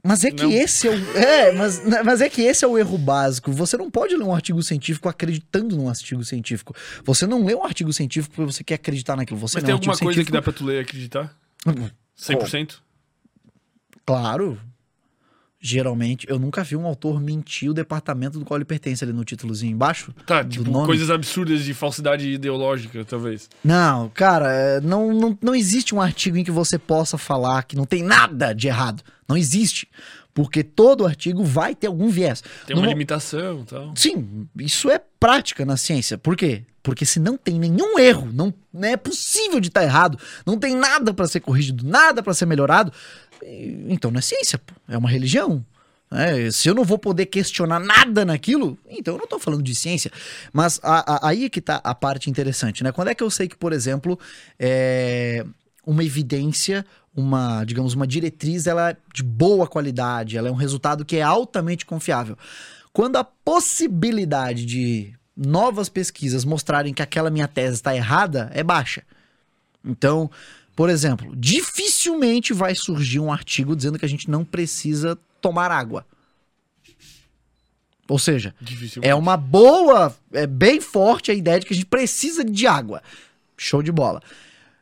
Mas 0.08 0.24
é 0.24 0.32
que 0.32 0.44
não. 0.44 0.52
esse 0.52 0.88
é 0.88 0.92
o. 0.92 1.18
É, 1.18 1.52
mas, 1.52 1.82
mas 2.06 2.22
é 2.22 2.30
que 2.30 2.42
esse 2.42 2.64
é 2.64 2.68
o 2.68 2.78
erro 2.78 2.98
básico. 2.98 3.52
Você 3.52 3.76
não 3.76 3.92
pode 3.92 4.16
ler 4.16 4.24
um 4.24 4.34
artigo 4.34 4.64
científico 4.64 5.10
acreditando 5.10 5.76
num 5.76 5.90
artigo 5.90 6.24
científico. 6.24 6.74
Você 7.04 7.28
não 7.28 7.46
lê 7.46 7.54
um 7.54 7.64
artigo 7.66 7.92
científico 7.92 8.34
porque 8.34 8.54
você 8.54 8.64
quer 8.64 8.76
acreditar 8.76 9.18
naquilo. 9.18 9.38
Você 9.40 9.58
mas 9.58 9.66
tem 9.66 9.74
um 9.74 9.78
alguma 9.78 9.92
coisa 9.92 10.04
científico... 10.04 10.26
que 10.28 10.32
dá 10.32 10.42
pra 10.42 10.54
tu 10.54 10.64
ler 10.64 10.78
e 10.78 10.80
acreditar? 10.80 11.36
100%? 12.18 12.78
Claro. 14.06 14.58
Geralmente, 15.60 16.28
eu 16.30 16.38
nunca 16.38 16.64
vi 16.64 16.76
um 16.76 16.86
autor 16.86 17.20
mentir 17.20 17.72
o 17.72 17.74
departamento 17.74 18.38
do 18.38 18.46
qual 18.46 18.60
ele 18.60 18.66
pertence 18.66 19.04
ali 19.04 19.12
no 19.12 19.26
títulozinho 19.26 19.74
embaixo. 19.74 20.14
Tá, 20.26 20.44
tipo, 20.44 20.72
coisas 20.86 21.10
absurdas 21.10 21.64
de 21.64 21.74
falsidade 21.74 22.30
ideológica, 22.30 23.04
talvez. 23.04 23.50
Não, 23.64 24.08
cara, 24.10 24.52
é, 24.54 24.80
não, 24.82 25.12
não, 25.14 25.38
não 25.42 25.56
existe 25.56 25.96
um 25.96 26.02
artigo 26.02 26.38
em 26.38 26.44
que 26.44 26.52
você 26.52 26.78
possa 26.78 27.18
falar 27.18 27.64
que 27.64 27.76
não 27.76 27.86
tem 27.86 28.04
nada 28.04 28.54
de 28.54 28.68
errado. 28.68 29.02
Não 29.28 29.36
existe. 29.36 29.90
Porque 30.32 30.64
todo 30.64 31.04
artigo 31.04 31.44
vai 31.44 31.74
ter 31.74 31.88
algum 31.88 32.10
viés. 32.10 32.44
Tem 32.68 32.78
uma 32.78 32.86
limitação 32.86 33.66
tal. 33.66 33.92
Sim, 33.96 34.48
isso 34.60 34.88
é 34.92 35.02
prática 35.20 35.66
na 35.66 35.76
ciência. 35.76 36.16
Por 36.16 36.36
quê? 36.38 36.64
Porque 36.84 37.06
se 37.06 37.20
não 37.20 37.36
tem 37.36 37.60
nenhum 37.60 37.98
erro, 37.98 38.30
não, 38.32 38.54
não 38.72 38.88
é 38.88 38.96
possível 38.96 39.60
de 39.60 39.68
estar 39.68 39.84
errado, 39.84 40.18
não 40.46 40.58
tem 40.58 40.76
nada 40.76 41.14
para 41.14 41.28
ser 41.28 41.40
corrigido, 41.40 41.86
nada 41.86 42.24
para 42.24 42.34
ser 42.34 42.46
melhorado, 42.46 42.94
então 43.44 44.12
não 44.12 44.20
é 44.20 44.22
ciência, 44.22 44.58
pô. 44.58 44.74
é 44.88 44.98
uma 44.98 45.10
religião. 45.10 45.66
É, 46.10 46.50
se 46.52 46.70
eu 46.70 46.74
não 46.74 46.86
vou 46.86 46.98
poder 46.98 47.26
questionar 47.26 47.80
nada 47.80 48.24
naquilo, 48.24 48.78
então 48.90 49.16
eu 49.16 49.18
não 49.18 49.26
estou 49.26 49.40
falando 49.40 49.62
de 49.62 49.76
ciência. 49.76 50.10
Mas 50.54 50.80
a, 50.82 51.16
a, 51.16 51.30
aí 51.30 51.46
é 51.46 51.50
que 51.50 51.60
está 51.60 51.82
a 51.84 51.94
parte 51.94 52.30
interessante, 52.30 52.84
né? 52.84 52.92
Quando 52.94 53.10
é 53.10 53.16
que 53.16 53.24
eu 53.24 53.30
sei 53.30 53.48
que, 53.48 53.58
por 53.58 53.74
exemplo, 53.74 54.18
é, 54.58 55.46
uma 55.86 56.04
evidência, 56.04 56.86
uma, 57.14 57.66
digamos, 57.66 57.94
uma 57.94 58.08
diretriz, 58.08 58.68
ela 58.68 58.92
é 58.92 58.98
de 59.14 59.22
boa 59.22 59.68
qualidade, 59.68 60.38
ela 60.38 60.48
é 60.48 60.52
um 60.52 60.56
resultado 60.56 61.04
que 61.04 61.18
é 61.18 61.22
altamente 61.22 61.86
confiável. 61.86 62.38
Quando 62.94 63.18
a 63.18 63.24
possibilidade 63.24 64.66
de 64.66 65.14
novas 65.36 65.88
pesquisas 65.90 66.46
mostrarem 66.46 66.94
que 66.94 67.02
aquela 67.02 67.30
minha 67.30 67.48
tese 67.48 67.76
está 67.76 67.96
errada 67.96 68.50
é 68.54 68.64
baixa. 68.64 69.04
Então, 69.86 70.30
por 70.78 70.92
exemplo, 70.92 71.36
dificilmente 71.36 72.54
vai 72.54 72.76
surgir 72.76 73.20
um 73.20 73.34
artigo 73.34 73.76
dizendo 73.76 73.98
que 73.98 74.06
a 74.06 74.08
gente 74.08 74.30
não 74.30 74.46
precisa 74.46 75.18
tomar 75.42 75.72
água. 75.72 76.06
Ou 78.08 78.20
seja, 78.20 78.54
é 79.02 79.16
uma 79.16 79.36
boa, 79.36 80.16
é 80.32 80.46
bem 80.46 80.80
forte 80.80 81.32
a 81.32 81.34
ideia 81.34 81.60
de 81.60 81.66
que 81.66 81.74
a 81.74 81.76
gente 81.76 81.88
precisa 81.88 82.44
de 82.46 82.68
água. 82.68 83.02
Show 83.58 83.82
de 83.82 83.92
bola. 83.92 84.22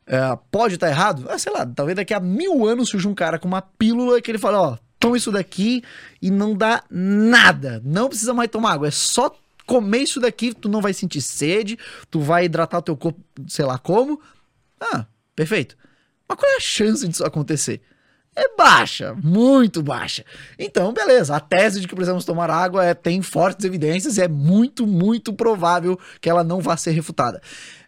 É, 0.06 0.20
pode 0.52 0.74
estar 0.74 0.88
tá 0.88 0.92
errado? 0.92 1.28
Ah, 1.30 1.40
sei 1.40 1.54
lá, 1.54 1.66
talvez 1.66 1.96
daqui 1.96 2.14
a 2.14 2.20
mil 2.20 2.68
anos 2.68 2.90
surja 2.90 3.08
um 3.08 3.16
cara 3.16 3.40
com 3.40 3.48
uma 3.48 3.62
pílula 3.62 4.22
que 4.22 4.30
ele 4.30 4.38
fala, 4.38 4.62
ó, 4.62 4.78
toma 5.00 5.16
isso 5.16 5.32
daqui 5.32 5.82
e 6.22 6.30
não 6.30 6.54
dá 6.54 6.84
nada. 6.92 7.82
Não 7.86 8.10
precisa 8.10 8.34
mais 8.34 8.52
tomar 8.52 8.74
água, 8.74 8.90
é 8.90 8.92
só 8.92 9.34
comer 9.66 10.00
isso 10.00 10.20
daqui, 10.20 10.54
tu 10.54 10.68
não 10.68 10.82
vai 10.82 10.94
sentir 10.94 11.22
sede, 11.22 11.80
tu 12.12 12.20
vai 12.20 12.44
hidratar 12.44 12.80
o 12.80 12.82
teu 12.82 12.98
corpo, 12.98 13.22
sei 13.48 13.64
lá 13.64 13.78
como. 13.78 14.22
Ah, 14.78 15.06
perfeito. 15.34 15.78
Mas 16.28 16.38
qual 16.38 16.52
é 16.52 16.58
a 16.58 16.60
chance 16.62 17.08
disso 17.08 17.24
acontecer? 17.24 17.82
É 18.36 18.54
baixa, 18.58 19.16
muito 19.24 19.82
baixa. 19.82 20.26
Então, 20.60 20.94
beleza, 20.94 21.36
a 21.36 21.40
tese 21.40 21.80
de 21.80 21.88
que 21.88 21.96
precisamos 21.96 22.26
tomar 22.26 22.50
água 22.50 22.84
é, 22.84 22.94
tem 22.94 23.22
fortes 23.22 23.66
evidências 23.66 24.18
e 24.18 24.22
é 24.22 24.28
muito, 24.28 24.86
muito 24.86 25.32
provável 25.32 25.98
que 26.20 26.30
ela 26.30 26.44
não 26.44 26.60
vá 26.60 26.76
ser 26.76 26.92
refutada. 26.92 27.42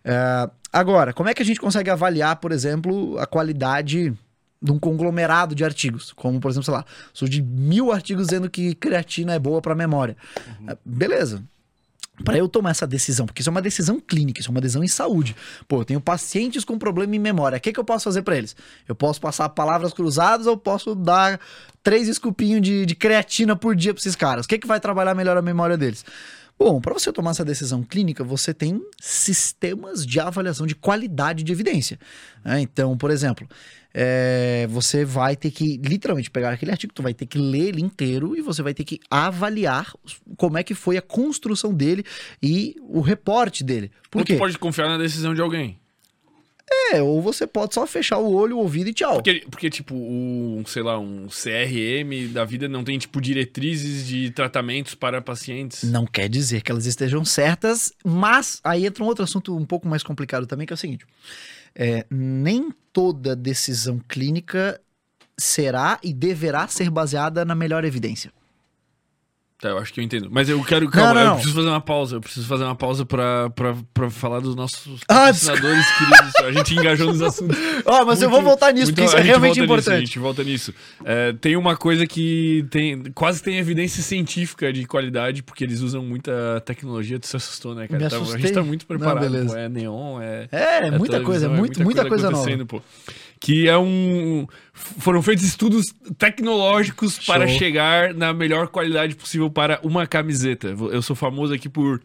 É, 0.06 0.50
agora, 0.72 1.12
como 1.12 1.28
é 1.28 1.34
que 1.34 1.42
a 1.42 1.46
gente 1.46 1.60
consegue 1.60 1.90
avaliar, 1.90 2.38
por 2.38 2.54
exemplo, 2.54 3.20
a 3.20 3.26
qualidade 3.26 4.14
de 4.62 4.72
um 4.72 4.80
conglomerado 4.80 5.54
de 5.54 5.66
artigos? 5.66 6.14
Como, 6.14 6.40
por 6.40 6.50
exemplo, 6.50 6.64
sei 6.64 6.74
lá, 6.74 6.86
surge 7.14 7.42
mil 7.42 7.92
artigos 7.92 8.28
dizendo 8.28 8.50
que 8.50 8.74
creatina 8.74 9.34
é 9.34 9.40
boa 9.40 9.62
para 9.62 9.76
memória. 9.76 10.16
Uhum. 10.62 10.70
É, 10.70 10.78
beleza. 10.86 11.44
Para 12.24 12.38
eu 12.38 12.50
tomar 12.50 12.72
essa 12.72 12.88
decisão, 12.88 13.26
porque 13.26 13.42
isso 13.42 13.50
é 13.50 13.52
uma 13.52 13.62
decisão 13.62 14.00
clínica, 14.00 14.40
isso 14.40 14.50
é 14.50 14.52
uma 14.52 14.62
decisão 14.62 14.84
em 14.84 14.88
saúde. 14.88 15.36
Pô, 15.68 15.82
eu 15.82 15.86
tenho 15.86 16.02
pacientes 16.02 16.66
com 16.66 16.78
problema 16.78 17.16
em 17.16 17.20
memória. 17.20 17.58
O 17.58 17.62
que, 17.62 17.72
que 17.72 17.80
eu 17.80 17.84
posso 17.84 18.06
fazer 18.06 18.24
para 18.24 18.36
eles? 18.36 18.56
Eu 18.88 18.96
posso 18.96 19.22
passar 19.22 19.48
palavras 19.50 19.94
cruzadas 19.94 20.48
ou 20.48 20.58
posso 20.58 20.96
dar 20.96 21.40
três 21.84 22.08
escupinhos 22.08 22.62
de, 22.62 22.86
de 22.86 22.96
creatina 22.96 23.56
por 23.56 23.76
dia 23.76 23.94
para 23.94 24.02
esses 24.02 24.16
caras? 24.16 24.46
O 24.46 24.50
que, 24.50 24.58
que 24.58 24.68
vai 24.68 24.80
trabalhar 24.80 25.14
melhor 25.14 25.38
a 25.38 25.42
memória 25.42 25.78
deles? 25.78 26.04
Bom, 26.60 26.82
para 26.82 26.92
você 26.92 27.14
tomar 27.14 27.32
essa 27.32 27.46
decisão 27.46 27.84
clínica, 27.84 28.24
você 28.24 28.52
tem 28.52 28.82
sistemas 29.00 30.04
de 30.04 30.20
avaliação 30.20 30.66
de 30.66 30.74
qualidade 30.74 31.44
de 31.44 31.52
evidência. 31.52 32.00
né? 32.44 32.60
Então, 32.60 32.98
por 32.98 33.12
exemplo, 33.12 33.48
é, 33.94 34.68
você 34.70 35.04
vai 35.04 35.36
ter 35.36 35.52
que 35.52 35.78
literalmente 35.84 36.30
pegar 36.30 36.52
aquele 36.52 36.72
artigo, 36.72 36.94
tu 36.94 37.02
vai 37.02 37.14
ter 37.14 37.26
que 37.26 37.38
ler 37.38 37.70
ele 37.70 37.82
inteiro 37.82 38.36
e 38.36 38.42
você 38.42 38.62
vai 38.62 38.74
ter 38.74 38.84
que 38.84 39.00
avaliar 39.10 39.92
como 40.36 40.58
é 40.58 40.64
que 40.64 40.74
foi 40.74 40.98
a 40.98 41.02
construção 41.02 41.74
dele 41.74 42.04
e 42.42 42.76
o 42.82 43.02
reporte 43.02 43.64
dele. 43.64 43.92
Por 44.10 44.20
Ou 44.20 44.26
tu 44.26 44.28
quê? 44.28 44.36
pode 44.36 44.58
confiar 44.58 44.88
na 44.88 44.98
decisão 44.98 45.34
de 45.34 45.42
alguém. 45.42 45.80
É, 46.92 47.02
ou 47.02 47.22
você 47.22 47.48
pode 47.48 47.74
só 47.74 47.88
fechar 47.88 48.18
o 48.18 48.30
olho, 48.30 48.58
o 48.58 48.60
ouvido 48.60 48.90
e 48.90 48.94
tchau. 48.94 49.16
Porque, 49.16 49.46
porque 49.50 49.70
tipo, 49.70 49.96
um, 49.96 50.64
sei 50.68 50.84
lá, 50.84 51.00
um 51.00 51.28
CRM 51.28 52.32
da 52.34 52.44
vida 52.44 52.68
não 52.68 52.84
tem, 52.84 52.98
tipo, 52.98 53.22
diretrizes 53.22 54.06
de 54.06 54.32
tratamentos 54.32 54.94
para 54.94 55.22
pacientes. 55.22 55.84
Não 55.84 56.06
quer 56.06 56.28
dizer 56.28 56.62
que 56.62 56.70
elas 56.70 56.86
estejam 56.86 57.24
certas, 57.24 57.94
mas 58.04 58.60
aí 58.64 58.86
entra 58.86 59.02
um 59.02 59.08
outro 59.08 59.24
assunto 59.24 59.56
um 59.56 59.66
pouco 59.66 59.88
mais 59.88 60.04
complicado 60.04 60.46
também, 60.46 60.68
que 60.68 60.74
é 60.74 60.76
o 60.76 60.78
seguinte: 60.78 61.06
é, 61.78 62.06
nem 62.10 62.72
toda 62.92 63.36
decisão 63.36 64.00
clínica 64.00 64.82
será 65.38 66.00
e 66.02 66.12
deverá 66.12 66.68
ser 66.68 66.90
baseada 66.90 67.46
na 67.46 67.54
melhor 67.54 67.86
evidência. 67.86 68.32
Tá, 69.60 69.70
eu 69.70 69.80
acho 69.80 69.92
que 69.92 70.00
eu 70.00 70.04
entendo. 70.04 70.28
Mas 70.30 70.48
eu 70.50 70.64
quero, 70.64 70.88
calma, 70.88 71.16
não, 71.16 71.22
eu 71.22 71.28
não. 71.30 71.34
preciso 71.36 71.56
fazer 71.56 71.68
uma 71.70 71.82
pausa. 71.82 72.16
Eu 72.18 72.22
preciso 72.22 72.46
fazer 72.48 72.64
uma 72.64 72.76
pausa 72.76 73.04
pra, 73.08 73.50
pra, 73.50 73.76
pra 73.92 74.08
falar 74.12 74.40
dos 74.40 74.56
nossos 74.56 75.02
Ah, 75.10 75.16
patrocinadores 75.34 75.86
queridos. 75.98 76.36
A 76.36 76.52
gente 76.52 76.76
engajou 76.76 77.08
nos 77.08 77.22
assuntos. 77.24 77.58
Ó, 77.84 78.06
mas 78.06 78.22
eu 78.22 78.30
vou 78.30 78.38
Muito- 78.40 78.50
voltar 78.50 78.72
nisso, 78.72 78.86
muito- 78.86 78.96
porque 78.98 79.08
isso 79.08 79.18
é 79.18 79.22
realmente 79.22 79.56
volta 79.58 79.62
nisso, 79.62 79.72
a 79.90 79.94
importante. 79.94 80.06
gente 80.06 80.20
volta 80.20 80.44
nisso. 80.44 80.74
É, 81.04 81.34
tem 81.34 81.56
uma 81.56 81.76
coisa 81.76 82.06
que 82.06 82.68
tem, 82.70 83.02
quase 83.16 83.42
tem 83.42 83.58
evidência 83.58 84.04
científica 84.04 84.72
de 84.72 84.86
qualidade, 84.86 85.42
porque 85.42 85.64
eles 85.64 85.82
usam 85.82 86.04
muita 86.04 86.62
tecnologia. 86.64 87.18
Tu 87.18 87.26
se 87.26 87.36
assustou, 87.36 87.74
né, 87.74 87.88
cara? 87.88 88.04
Me 88.04 88.10
Tá- 88.12 88.16
a 88.16 88.20
assustei. 88.20 88.42
gente 88.44 88.54
tá 88.54 88.62
muito 88.62 88.86
Não, 88.88 88.96
preparado. 88.96 89.24
beleza. 89.24 89.54
pô. 89.56 89.60
É 89.60 89.68
neon, 89.70 90.22
é. 90.22 90.48
É, 90.52 90.88
é 90.88 90.92
muita 90.92 91.20
coisa, 91.22 91.48
é 91.48 91.50
muito, 91.50 91.82
muita 91.84 92.06
coisa 92.06 92.26
nova. 92.30 92.38
acontecendo, 92.44 92.68
pô. 92.68 92.80
Que 93.40 93.68
é 93.68 93.78
um. 93.78 94.48
Foram 95.00 95.22
feitos 95.22 95.44
estudos 95.46 95.86
tecnológicos 96.18 97.20
para 97.26 97.48
Show. 97.48 97.58
chegar 97.58 98.14
na 98.14 98.34
melhor 98.34 98.68
qualidade 98.68 99.16
possível 99.16 99.50
para 99.50 99.80
uma 99.84 100.06
camiseta. 100.06 100.68
Eu 100.70 101.02
sou 101.02 101.16
famoso 101.16 101.54
aqui 101.54 101.68
por. 101.70 102.02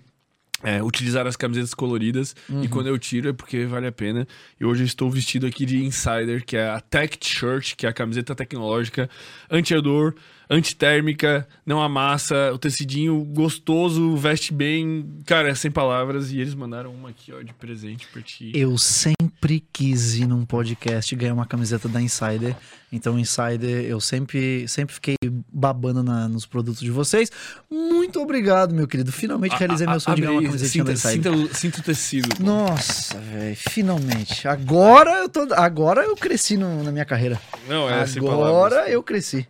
é, 0.64 0.81
utilizar 0.83 1.26
as 1.26 1.35
camisetas 1.37 1.75
coloridas 1.75 2.37
Uhum. 2.49 2.62
e 2.62 2.69
quando 2.69 2.87
eu 2.87 2.97
tiro 2.97 3.29
é 3.29 3.33
porque 3.33 3.64
vale 3.67 3.87
a 3.88 3.93
pena. 3.93 4.26
E 4.61 4.64
hoje 4.64 4.83
eu 4.83 4.87
estou 4.87 5.11
vestido 5.11 5.45
aqui 5.47 5.67
de 5.67 5.85
Insider, 5.85 6.45
que 6.47 6.57
é 6.57 6.69
a 6.71 6.81
Tech 6.81 7.19
Shirt, 7.21 7.75
que 7.76 7.85
é 7.85 7.88
a 7.88 7.93
camiseta 7.93 8.33
tecnológica 8.35 9.11
anti-odor, 9.50 10.14
antitérmica, 10.51 11.47
não 11.65 11.81
amassa, 11.83 12.51
o 12.53 12.59
tecidinho 12.59 13.23
gostoso, 13.25 14.17
veste 14.17 14.53
bem. 14.53 15.07
Cara, 15.27 15.49
é 15.51 15.55
sem 15.55 15.71
palavras. 15.71 16.31
E 16.33 16.41
eles 16.41 16.55
mandaram 16.55 16.93
uma 16.93 17.11
aqui, 17.11 17.33
ó, 17.33 17.43
de 17.43 17.53
presente 17.55 18.07
pra 18.13 18.23
ti. 18.23 18.53
Eu 18.55 18.77
sempre 18.79 19.65
quis 19.73 20.17
ir 20.17 20.27
num 20.27 20.45
podcast 20.45 21.15
ganhar 21.17 21.35
uma 21.35 21.47
camiseta 21.47 21.89
da 21.89 22.01
Insider. 22.01 22.55
Então, 22.95 23.19
Insider, 23.19 23.85
eu 23.87 24.01
sempre, 24.01 24.69
sempre 24.69 24.95
fiquei 24.95 25.15
babando 25.51 26.03
na- 26.03 26.29
nos 26.29 26.45
produtos 26.45 26.81
de 26.83 26.91
vocês. 26.91 27.31
Muito 27.71 28.21
obrigado, 28.21 28.75
meu 28.75 28.87
querido. 28.87 29.11
Finalmente 29.11 29.57
realizei 29.57 29.87
meu 29.87 29.99
sonho 29.99 30.17
de 30.17 30.21
ganhar 30.23 30.33
uma 30.33 30.41
aí, 30.41 30.47
camisetinha 30.47 30.85
da 30.85 30.95
sinta, 30.97 31.09
Insider. 31.31 31.33
sinta, 31.47 31.55
sinta 31.55 31.81
o 31.81 31.83
tecido. 31.83 32.37
pô. 32.37 32.43
Nossa, 32.43 33.19
velho, 33.19 33.57
finalmente. 33.57 34.47
Agora 34.47 35.11
eu 35.23 35.29
tô, 35.29 35.49
agora 35.55 36.03
eu 36.05 36.15
cresci 36.17 36.59
no- 36.59 36.83
na 36.83 36.93
minha 36.93 37.05
carreira. 37.07 37.41
Não, 37.67 37.89
é 37.89 38.07
sem 38.07 38.23
palavras. 38.23 38.49
agora 38.49 38.91
eu 38.91 39.03
cresci. 39.03 39.47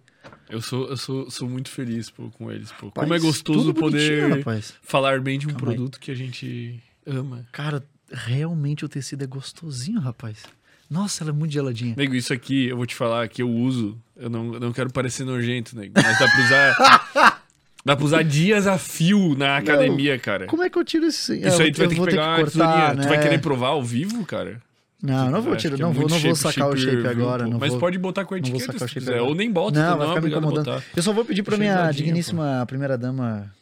Eu 0.52 0.60
sou, 0.60 0.86
eu 0.86 0.96
sou, 0.98 1.30
sou 1.30 1.48
muito 1.48 1.70
feliz 1.70 2.10
pô, 2.10 2.28
com 2.28 2.52
eles, 2.52 2.70
pô. 2.72 2.90
Como 2.90 3.06
Rapaz, 3.06 3.22
é 3.22 3.26
gostoso 3.26 3.72
poder 3.72 4.36
rapaz. 4.36 4.74
falar 4.82 5.18
bem 5.18 5.38
de 5.38 5.46
um 5.46 5.50
Calma 5.54 5.70
aí. 5.70 5.76
produto 5.76 5.98
que 5.98 6.10
a 6.10 6.14
gente 6.14 6.78
ama. 7.06 7.46
Cara, 7.50 7.82
realmente 8.12 8.84
o 8.84 8.88
tecido 8.88 9.24
é 9.24 9.26
gostosinho, 9.26 9.98
rapaz. 9.98 10.42
Nossa, 10.90 11.24
ela 11.24 11.30
é 11.30 11.32
muito 11.32 11.52
geladinha. 11.52 11.94
Nego, 11.96 12.14
isso 12.14 12.34
aqui 12.34 12.68
eu 12.68 12.76
vou 12.76 12.84
te 12.84 12.94
falar 12.94 13.26
que 13.28 13.40
eu 13.40 13.48
uso. 13.48 13.98
Eu 14.14 14.28
não, 14.28 14.52
eu 14.52 14.60
não 14.60 14.74
quero 14.74 14.92
parecer 14.92 15.24
nojento, 15.24 15.74
nego. 15.74 15.94
Mas 15.96 16.18
dá 16.18 16.28
pra 16.28 16.44
usar. 16.44 17.42
dá 17.82 17.96
pra 17.96 18.04
usar 18.04 18.22
dias 18.22 18.66
a 18.66 18.76
fio 18.76 19.34
na 19.34 19.56
academia, 19.56 20.18
cara. 20.18 20.44
Como 20.48 20.62
é 20.62 20.68
que 20.68 20.78
eu 20.78 20.84
tiro 20.84 21.06
esse? 21.06 21.38
Isso 21.38 21.62
aí 21.62 21.72
tu 21.72 21.78
vai 21.78 21.88
ter 21.88 21.94
que 21.94 22.04
pegar 22.04 22.36
uma 22.36 22.44
tesourinha. 22.44 22.96
Tu 22.96 23.08
vai 23.08 23.16
né? 23.16 23.22
querer 23.22 23.40
provar 23.40 23.68
ao 23.68 23.82
vivo, 23.82 24.22
cara? 24.26 24.60
Não, 25.02 25.32
não 25.32 25.42
vou 25.42 25.56
tirar, 25.56 25.74
é 25.74 25.78
não 25.78 25.92
vou, 25.92 26.08
não 26.08 26.16
vou 26.16 26.34
shape 26.36 26.54
sacar 26.54 26.68
o 26.70 26.76
shape 26.76 27.08
agora. 27.08 27.44
Não 27.48 27.58
Mas 27.58 27.70
vou, 27.70 27.80
pode 27.80 27.98
botar 27.98 28.24
com 28.24 28.34
a 28.34 28.38
não 28.38 28.46
vou 28.50 28.56
etiqueta 28.56 28.86
se 28.86 28.94
quiser. 28.94 29.20
Ou 29.20 29.34
nem 29.34 29.50
bota, 29.50 29.76
Não, 29.76 29.98
vai 29.98 30.08
ficar 30.08 30.20
me 30.20 30.30
incomodando. 30.30 30.82
Eu 30.94 31.02
só 31.02 31.12
vou 31.12 31.24
pedir 31.24 31.42
pra 31.42 31.56
minha 31.56 31.90
digníssima 31.90 32.64
primeira 32.68 32.96
dama 32.96 33.52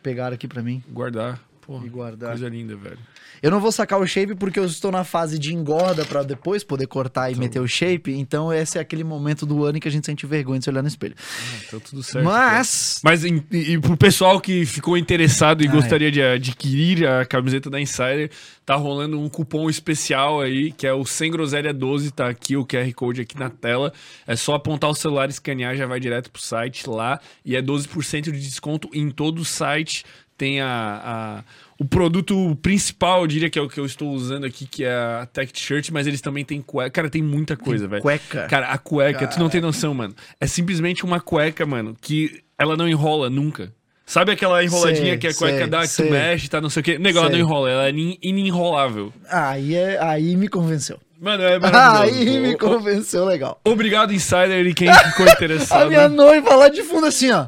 pegar 0.00 0.32
aqui 0.32 0.46
pra 0.46 0.62
mim 0.62 0.82
Guardar. 0.88 1.40
Pô, 1.70 1.80
e 1.84 1.88
guardar. 1.88 2.30
coisa 2.30 2.48
linda, 2.48 2.74
velho. 2.74 2.98
Eu 3.40 3.48
não 3.48 3.60
vou 3.60 3.70
sacar 3.70 4.00
o 4.00 4.06
shape 4.06 4.34
porque 4.34 4.58
eu 4.58 4.64
estou 4.64 4.90
na 4.90 5.04
fase 5.04 5.38
de 5.38 5.54
engorda 5.54 6.04
pra 6.04 6.24
depois 6.24 6.64
poder 6.64 6.88
cortar 6.88 7.30
e 7.30 7.36
meter 7.36 7.60
o 7.60 7.68
shape. 7.68 8.12
Então 8.12 8.52
esse 8.52 8.76
é 8.76 8.80
aquele 8.80 9.04
momento 9.04 9.46
do 9.46 9.64
ano 9.64 9.78
em 9.78 9.80
que 9.80 9.86
a 9.86 9.90
gente 9.90 10.04
sente 10.04 10.26
vergonha 10.26 10.58
de 10.58 10.64
se 10.64 10.70
olhar 10.70 10.82
no 10.82 10.88
espelho. 10.88 11.14
Ah, 11.16 11.58
então 11.68 11.78
tudo 11.78 12.02
certo. 12.02 12.24
Mas 12.24 13.00
Mas 13.04 13.24
em- 13.24 13.42
e, 13.52 13.74
e 13.74 13.78
pro 13.80 13.96
pessoal 13.96 14.40
que 14.40 14.66
ficou 14.66 14.98
interessado 14.98 15.62
e 15.62 15.68
Ai. 15.68 15.72
gostaria 15.72 16.10
de 16.10 16.20
adquirir 16.20 17.06
a 17.06 17.24
camiseta 17.24 17.70
da 17.70 17.80
Insider, 17.80 18.30
tá 18.66 18.74
rolando 18.74 19.18
um 19.20 19.28
cupom 19.28 19.70
especial 19.70 20.40
aí, 20.40 20.72
que 20.72 20.86
é 20.86 20.92
o 20.92 21.04
Sem 21.06 21.30
Groselha 21.30 21.72
12, 21.72 22.10
tá 22.10 22.28
aqui 22.28 22.56
o 22.56 22.66
QR 22.66 22.92
Code 22.94 23.20
aqui 23.20 23.38
na 23.38 23.48
tela. 23.48 23.92
É 24.26 24.34
só 24.34 24.54
apontar 24.54 24.90
o 24.90 24.94
celular, 24.94 25.30
escanear, 25.30 25.76
já 25.76 25.86
vai 25.86 26.00
direto 26.00 26.30
pro 26.32 26.42
site 26.42 26.90
lá. 26.90 27.20
E 27.44 27.54
é 27.54 27.62
12% 27.62 28.24
de 28.32 28.40
desconto 28.40 28.90
em 28.92 29.08
todo 29.08 29.38
o 29.38 29.44
site. 29.44 30.04
Tem 30.40 30.58
a, 30.62 31.02
a- 31.04 31.44
o 31.78 31.84
produto 31.84 32.56
principal, 32.62 33.20
eu 33.20 33.26
diria 33.26 33.50
que 33.50 33.58
é 33.58 33.62
o 33.62 33.68
que 33.68 33.78
eu 33.78 33.84
estou 33.84 34.08
usando 34.10 34.46
aqui, 34.46 34.64
que 34.66 34.84
é 34.84 34.90
a 34.94 35.26
Tech 35.30 35.52
Shirt, 35.54 35.90
mas 35.90 36.06
eles 36.06 36.22
também 36.22 36.42
têm 36.46 36.62
cueca. 36.62 36.90
Cara, 36.90 37.10
tem 37.10 37.20
muita 37.22 37.58
coisa, 37.58 37.86
velho. 37.86 38.00
cueca. 38.00 38.46
Cara, 38.48 38.68
a 38.68 38.78
cueca, 38.78 39.26
tu 39.26 39.38
não 39.38 39.50
tem 39.50 39.60
noção, 39.60 39.92
mano. 39.92 40.14
É 40.40 40.46
simplesmente 40.46 41.04
uma 41.04 41.20
cueca, 41.20 41.66
mano, 41.66 41.94
que 42.00 42.42
ela 42.58 42.74
não 42.74 42.88
enrola 42.88 43.28
nunca. 43.28 43.70
Sabe 44.06 44.32
aquela 44.32 44.64
enroladinha 44.64 45.10
Sei, 45.10 45.18
que 45.18 45.26
a 45.26 45.34
cueca 45.34 45.58
sei, 45.58 45.66
dá, 45.66 45.80
que 45.82 45.88
sei. 45.88 46.06
tu 46.06 46.10
mexe, 46.10 46.48
tá, 46.48 46.58
não 46.60 46.70
sei 46.70 46.80
o 46.80 46.84
quê? 46.84 46.98
Sei. 47.02 47.12
não 47.12 47.38
enrola, 47.38 47.70
ela 47.70 47.86
é 47.88 47.90
in- 47.90 48.18
inenrolável. 48.22 49.12
Aí, 49.30 49.74
é, 49.74 50.02
aí 50.02 50.36
me 50.36 50.48
convenceu. 50.48 50.98
Mano, 51.20 51.42
é 51.44 51.58
maravilhoso. 51.58 52.18
Aí 52.30 52.40
me 52.40 52.56
convenceu 52.56 53.26
legal. 53.26 53.60
Obrigado, 53.62 54.12
Insider, 54.14 54.66
e 54.66 54.72
quem 54.72 54.90
ficou 54.92 55.26
A 55.28 55.32
interessado. 55.32 55.88
minha 55.88 56.08
noiva 56.08 56.54
lá 56.56 56.68
de 56.70 56.82
fundo 56.82 57.06
assim, 57.06 57.30
ó. 57.30 57.46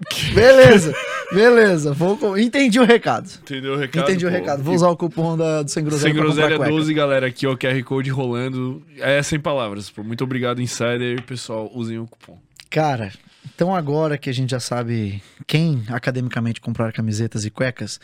Beleza, 0.34 0.94
beleza. 1.32 1.92
Vou, 1.92 2.38
entendi 2.38 2.80
o 2.80 2.84
recado. 2.84 3.28
Entendeu 3.42 3.74
o 3.74 3.76
recado? 3.76 4.04
Entendi 4.04 4.26
o 4.26 4.30
pô? 4.30 4.34
recado. 4.34 4.62
Vou 4.62 4.74
usar 4.74 4.88
o 4.88 4.96
cupom 4.96 5.36
da, 5.36 5.62
do 5.62 5.70
Sem 5.70 5.84
Groselha 5.84 6.14
Sem 6.14 6.22
groselha 6.22 6.56
cueca. 6.56 6.72
12, 6.72 6.94
galera, 6.94 7.26
aqui 7.26 7.46
ó, 7.46 7.56
QR 7.56 7.82
Code 7.84 8.10
rolando. 8.10 8.82
É 8.98 9.22
sem 9.22 9.38
palavras, 9.38 9.90
pô. 9.90 10.02
Muito 10.02 10.24
obrigado, 10.24 10.60
Insider. 10.60 11.22
Pessoal, 11.22 11.70
usem 11.74 11.98
o 11.98 12.06
cupom. 12.06 12.38
Cara, 12.70 13.12
então 13.54 13.74
agora 13.74 14.16
que 14.18 14.28
a 14.28 14.32
gente 14.32 14.50
já 14.50 14.60
sabe 14.60 15.22
quem 15.46 15.82
academicamente 15.88 16.60
comprar 16.60 16.92
camisetas 16.92 17.44
e 17.44 17.50
cuecas, 17.50 17.98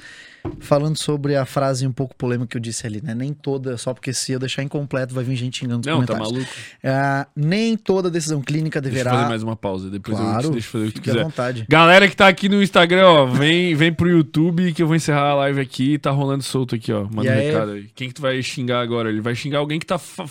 falando 0.61 0.97
sobre 0.97 1.37
a 1.37 1.45
frase 1.45 1.87
um 1.87 1.93
pouco 1.93 2.15
polêmica 2.15 2.49
que 2.51 2.57
eu 2.57 2.61
disse 2.61 2.87
ali, 2.87 3.01
né? 3.03 3.15
Nem 3.15 3.33
toda, 3.33 3.77
só 3.77 3.93
porque 3.95 4.13
se 4.13 4.33
eu 4.33 4.39
deixar 4.39 4.63
incompleto 4.63 5.15
vai 5.15 5.25
vir 5.25 5.37
gente 5.37 5.59
xingando 5.59 5.89
Não, 5.89 6.05
tá 6.05 6.17
maluco? 6.17 6.47
Ah, 6.85 7.27
nem 7.35 7.77
toda 7.77 8.11
decisão 8.11 8.41
clínica 8.41 8.81
Deixa 8.81 8.95
eu 8.99 9.05
deverá... 9.05 9.17
fazer 9.17 9.29
mais 9.29 9.43
uma 9.43 9.57
pausa, 9.57 9.91
depois 9.91 10.17
eu 10.19 10.25
Claro, 10.25 10.55
eu 10.57 10.63
fazer 10.63 10.85
o 10.85 10.87
que 10.89 10.93
tu 10.95 10.97
fique 10.99 11.11
à 11.11 11.13
quiser. 11.13 11.25
vontade. 11.25 11.67
Galera 11.69 12.09
que 12.09 12.17
tá 12.17 12.29
aqui 12.29 12.49
no 12.49 12.63
Instagram, 12.63 13.07
ó, 13.07 13.27
vem, 13.27 13.75
vem 13.75 13.93
pro 13.93 14.09
YouTube 14.09 14.73
que 14.73 14.83
eu 14.83 14.87
vou 14.87 14.97
encerrar 14.97 15.31
a 15.31 15.35
live 15.35 15.61
aqui. 15.61 15.99
Tá 15.99 16.11
rolando 16.11 16.43
solto 16.43 16.75
aqui, 16.75 16.93
ó. 16.93 17.05
Manda 17.11 17.25
E 17.25 17.29
um 17.29 17.33
aí? 17.39 17.47
recado 17.51 17.71
aí. 17.73 17.91
Quem 17.95 18.09
que 18.09 18.15
tu 18.15 18.23
vai 18.23 18.41
xingar 18.43 18.81
agora? 18.81 19.09
Ele 19.09 19.21
vai 19.21 19.35
xingar 19.35 19.59
alguém 19.59 19.79
que 19.79 19.87
tá. 19.87 19.99
fa- 19.99 20.27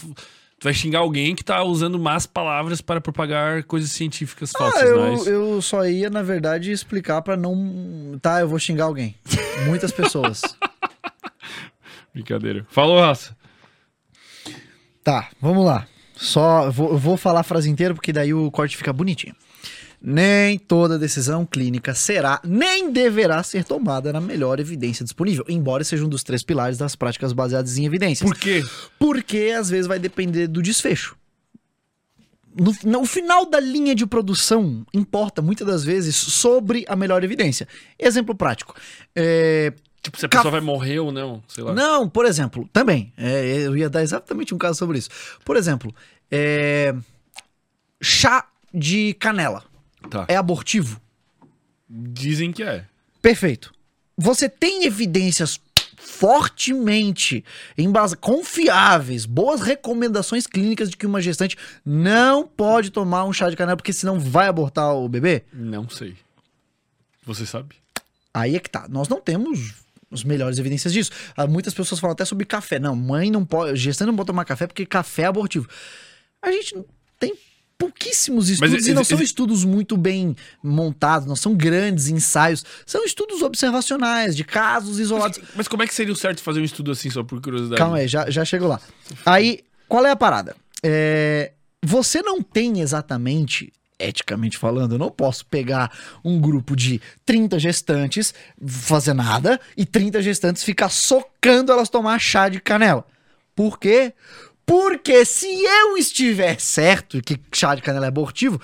Tu 0.60 0.64
vai 0.64 0.74
xingar 0.74 1.00
alguém 1.00 1.36
que 1.36 1.44
tá 1.44 1.62
usando 1.64 2.00
más 2.00 2.26
palavras 2.26 2.80
para 2.82 3.02
propagar 3.02 3.64
coisas 3.64 3.92
científicas 3.92 4.52
falsas, 4.52 4.82
Ah, 4.82 4.86
é 4.86 4.90
eu, 4.90 5.14
isso? 5.14 5.30
eu 5.30 5.62
só 5.62 5.86
ia, 5.86 6.10
na 6.10 6.24
verdade, 6.24 6.72
explicar 6.72 7.22
pra 7.22 7.36
não... 7.36 8.18
Tá, 8.22 8.40
eu 8.40 8.48
vou 8.48 8.58
xingar 8.58 8.86
alguém. 8.86 9.16
Muitas 9.68 9.92
pessoas. 9.92 10.42
Brincadeira. 12.14 12.66
Falou, 12.70 13.00
raça. 13.02 13.36
Tá, 15.04 15.30
vamos 15.42 15.66
lá. 15.66 15.86
Só 16.16 16.72
vou, 16.72 16.92
eu 16.92 16.98
vou 16.98 17.18
falar 17.18 17.42
a 17.42 17.44
frase 17.44 17.70
inteira 17.70 17.94
porque 17.94 18.14
daí 18.14 18.34
o 18.34 18.50
corte 18.50 18.78
fica 18.78 18.94
bonitinho. 18.94 19.36
Nem 20.08 20.60
toda 20.60 21.00
decisão 21.00 21.44
clínica 21.48 21.96
será 21.96 22.40
nem 22.44 22.92
deverá 22.92 23.42
ser 23.42 23.64
tomada 23.64 24.14
na 24.14 24.22
melhor 24.22 24.60
evidência 24.60 25.04
disponível, 25.04 25.44
embora 25.50 25.84
seja 25.84 26.06
um 26.06 26.08
dos 26.10 26.22
três 26.24 26.44
pilares 26.44 26.78
das 26.78 26.96
práticas 26.96 27.34
baseadas 27.34 27.76
em 27.80 27.86
evidências. 27.88 28.30
Por 28.30 28.38
quê? 28.38 28.64
Porque 29.00 29.52
às 29.58 29.68
vezes 29.68 29.88
vai 29.88 29.98
depender 29.98 30.46
do 30.46 30.62
desfecho. 30.62 31.18
no, 32.56 32.72
no 32.84 33.06
final 33.06 33.48
da 33.48 33.60
linha 33.60 33.96
de 33.96 34.06
produção 34.06 34.86
importa 34.94 35.42
muitas 35.42 35.66
das 35.66 35.84
vezes 35.84 36.16
sobre 36.16 36.86
a 36.88 36.96
melhor 36.96 37.24
evidência. 37.24 37.68
Exemplo 37.98 38.36
prático. 38.36 38.76
É, 39.16 39.74
Tipo, 40.04 40.20
se 40.20 40.28
a 40.28 40.30
pessoa 40.30 40.52
vai 40.52 40.62
morrer 40.62 41.00
ou 41.00 41.12
não, 41.12 41.42
sei 41.48 41.64
lá. 41.64 41.74
não, 41.74 42.08
por 42.08 42.28
exemplo, 42.28 42.70
também. 42.72 43.12
é, 43.18 43.58
eu 43.66 43.76
ia 43.76 43.90
dar 43.90 44.04
exatamente 44.04 44.54
um 44.54 44.58
caso 44.60 44.78
sobre 44.78 45.00
isso. 45.00 45.10
Por 45.44 45.58
exemplo, 45.58 45.92
é, 46.30 46.94
chá 48.00 48.48
de 48.72 49.16
canela 49.16 49.64
Tá. 50.10 50.26
é 50.28 50.36
abortivo? 50.36 51.00
Dizem 51.90 52.52
que 52.52 52.64
é. 52.64 52.86
Perfeito. 53.22 53.74
Você 54.18 54.48
tem 54.48 54.86
evidências 54.86 55.60
fortemente 55.98 57.44
embasa 57.78 58.16
confiáveis, 58.16 59.26
boas 59.26 59.62
recomendações 59.62 60.48
clínicas 60.48 60.90
de 60.90 60.96
que 60.96 61.06
uma 61.06 61.20
gestante 61.22 61.58
não 61.84 62.48
pode 62.48 62.92
tomar 62.92 63.26
um 63.26 63.34
chá 63.34 63.50
de 63.50 63.56
canela 63.56 63.76
porque 63.76 63.92
senão 63.92 64.20
vai 64.20 64.48
abortar 64.48 64.96
o 64.96 65.10
bebê? 65.10 65.44
Não 65.52 65.90
sei. 65.90 66.16
Você 67.26 67.46
sabe? 67.46 67.76
Aí 68.34 68.56
é 68.56 68.60
que 68.60 68.70
tá. 68.70 68.88
Nós 68.88 69.08
não 69.10 69.20
temos 69.20 69.74
as 70.12 70.24
melhores 70.24 70.60
evidências 70.60 70.94
disso. 70.94 71.12
Ah, 71.36 71.48
Muitas 71.48 71.74
pessoas 71.74 72.00
falam 72.00 72.14
até 72.14 72.24
sobre 72.24 72.46
café. 72.46 72.80
Não, 72.80 72.96
mãe 72.96 73.32
não 73.32 73.44
pode, 73.44 73.76
gestante 73.78 74.08
não 74.08 74.16
pode 74.16 74.28
tomar 74.28 74.46
café 74.46 74.68
porque 74.68 74.86
café 74.86 75.24
é 75.24 75.26
abortivo. 75.26 75.68
A 76.42 76.52
gente 76.52 76.76
pouquíssimos 77.78 78.50
estudos 78.50 78.74
exi- 78.76 78.92
e 78.92 78.94
não 78.94 79.04
são 79.04 79.22
estudos 79.22 79.64
muito 79.66 79.98
bem 79.98 80.36
montados, 80.64 81.28
não 81.28 81.36
são 81.36 81.54
grandes 81.56 82.08
ensaios, 82.08 82.64
são 82.86 83.04
estudos 83.04 83.42
observacionais 83.42 84.36
de 84.36 84.44
casos 84.44 85.00
isolados. 85.00 85.40
Mas 85.56 85.68
como 85.68 85.84
é 85.84 85.88
que 85.88 85.94
seria 85.94 86.14
o 86.14 86.16
certo 86.16 86.42
fazer 86.42 86.62
um 86.62 86.64
estudo 86.64 86.92
assim, 86.92 87.10
só 87.10 87.24
por 87.24 87.42
curiosidade? 87.42 87.78
Calma 87.78 87.98
aí, 87.98 88.08
já, 88.08 88.30
já 88.30 88.46
chego 88.46 88.68
lá. 88.68 88.80
Aí, 89.26 89.60
qual 89.88 90.06
é 90.06 90.12
a 90.12 90.16
parada? 90.16 90.56
É, 90.84 91.52
você 91.84 92.22
não 92.22 92.42
tem 92.42 92.80
exatamente, 92.80 93.72
eticamente 94.00 94.58
falando, 94.58 94.94
eu 94.96 95.00
não 95.00 95.12
posso 95.12 95.46
pegar 95.46 95.92
um 96.24 96.40
grupo 96.40 96.76
de 96.76 97.02
30 97.26 97.60
gestantes, 97.60 98.34
fazer 98.66 99.14
nada, 99.14 99.60
e 99.76 99.86
30 99.86 100.22
gestantes 100.22 100.64
ficar 100.64 100.90
socando 100.90 101.72
elas 101.72 101.90
tomar 101.90 102.20
chá 102.20 102.48
de 102.50 102.60
canela. 102.62 103.06
Por 103.56 103.80
quê? 103.80 104.14
Porque 104.66 105.24
se 105.26 105.48
eu 105.48 105.98
estiver 105.98 106.60
certo 106.60 107.22
que 107.22 107.40
chá 107.54 107.76
de 107.76 107.82
canela 107.82 108.06
é 108.06 108.08
abortivo, 108.08 108.60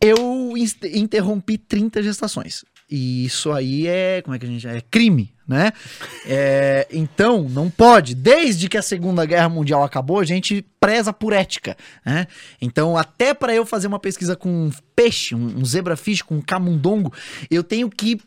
eu 0.00 0.54
interrompi 0.94 1.58
30 1.58 2.02
gestações. 2.02 2.64
E 2.90 3.26
isso 3.26 3.52
aí 3.52 3.86
é. 3.86 4.22
Como 4.22 4.34
é 4.34 4.38
que 4.38 4.46
a 4.46 4.48
gente. 4.48 4.66
É 4.66 4.80
crime, 4.80 5.34
né? 5.46 5.72
É, 6.26 6.86
então, 6.90 7.46
não 7.48 7.68
pode. 7.68 8.14
Desde 8.14 8.66
que 8.66 8.78
a 8.78 8.82
Segunda 8.82 9.26
Guerra 9.26 9.48
Mundial 9.50 9.82
acabou, 9.82 10.20
a 10.20 10.24
gente 10.24 10.64
preza 10.80 11.12
por 11.12 11.34
ética. 11.34 11.76
Né? 12.04 12.26
Então, 12.62 12.96
até 12.96 13.34
para 13.34 13.54
eu 13.54 13.66
fazer 13.66 13.88
uma 13.88 13.98
pesquisa 13.98 14.34
com 14.34 14.48
um 14.48 14.70
peixe, 14.96 15.34
um, 15.34 15.58
um 15.58 15.64
zebrafish, 15.66 16.22
com 16.22 16.36
um 16.36 16.40
camundongo, 16.40 17.12
eu 17.50 17.62
tenho 17.62 17.90
que 17.90 18.20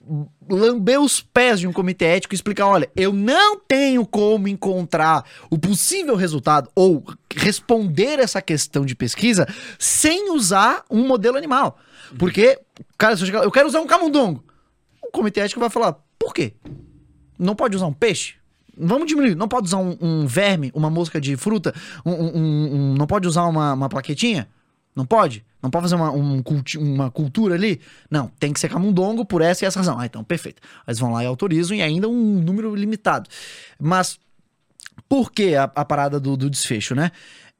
lamber 0.47 1.01
os 1.01 1.21
pés 1.21 1.59
de 1.59 1.67
um 1.67 1.73
comitê 1.73 2.05
ético 2.05 2.33
e 2.33 2.35
explicar: 2.35 2.67
olha, 2.67 2.89
eu 2.95 3.11
não 3.11 3.59
tenho 3.59 4.05
como 4.05 4.47
encontrar 4.47 5.25
o 5.49 5.57
possível 5.57 6.15
resultado 6.15 6.69
ou 6.75 7.03
responder 7.35 8.19
essa 8.19 8.43
questão 8.43 8.85
de 8.85 8.93
pesquisa 8.93 9.47
sem 9.79 10.31
usar 10.31 10.83
um 10.87 11.07
modelo 11.07 11.37
animal. 11.37 11.79
Porque, 12.19 12.59
cara, 12.95 13.15
eu 13.43 13.51
quero 13.51 13.67
usar 13.67 13.81
um 13.81 13.87
camundongo. 13.87 14.50
Comitê 15.11 15.41
ético 15.41 15.59
vai 15.59 15.69
falar: 15.69 15.97
por 16.17 16.33
quê? 16.33 16.53
Não 17.37 17.55
pode 17.55 17.75
usar 17.75 17.87
um 17.87 17.93
peixe? 17.93 18.35
Vamos 18.77 19.07
diminuir. 19.07 19.35
Não 19.35 19.47
pode 19.47 19.67
usar 19.67 19.77
um, 19.77 19.97
um 19.99 20.25
verme, 20.25 20.71
uma 20.73 20.89
mosca 20.89 21.19
de 21.19 21.35
fruta? 21.35 21.73
Um, 22.05 22.11
um- 22.13 22.93
não 22.95 23.05
pode 23.05 23.27
usar 23.27 23.45
uma, 23.45 23.73
uma 23.73 23.89
plaquetinha? 23.89 24.47
Não 24.95 25.05
pode? 25.05 25.45
Não 25.61 25.69
pode 25.69 25.83
fazer 25.83 25.95
uma, 25.95 26.11
um 26.11 26.41
uma 26.79 27.11
cultura 27.11 27.55
ali? 27.55 27.79
Não, 28.09 28.27
tem 28.39 28.51
que 28.51 28.59
ser 28.59 28.69
camundongo 28.69 29.23
por 29.25 29.41
essa 29.41 29.63
e 29.63 29.67
essa 29.67 29.79
razão. 29.79 29.99
Ah, 29.99 30.05
então, 30.05 30.23
perfeito. 30.23 30.61
Eles 30.87 30.99
vão 30.99 31.11
lá 31.11 31.23
e 31.23 31.27
autorizam 31.27 31.77
e 31.77 31.81
ainda 31.81 32.09
um 32.09 32.41
número 32.41 32.73
limitado. 32.75 33.29
Mas 33.79 34.19
por 35.07 35.31
que 35.31 35.55
a, 35.55 35.63
a 35.63 35.85
parada 35.85 36.19
do, 36.19 36.35
do 36.35 36.49
desfecho, 36.49 36.95
né? 36.95 37.11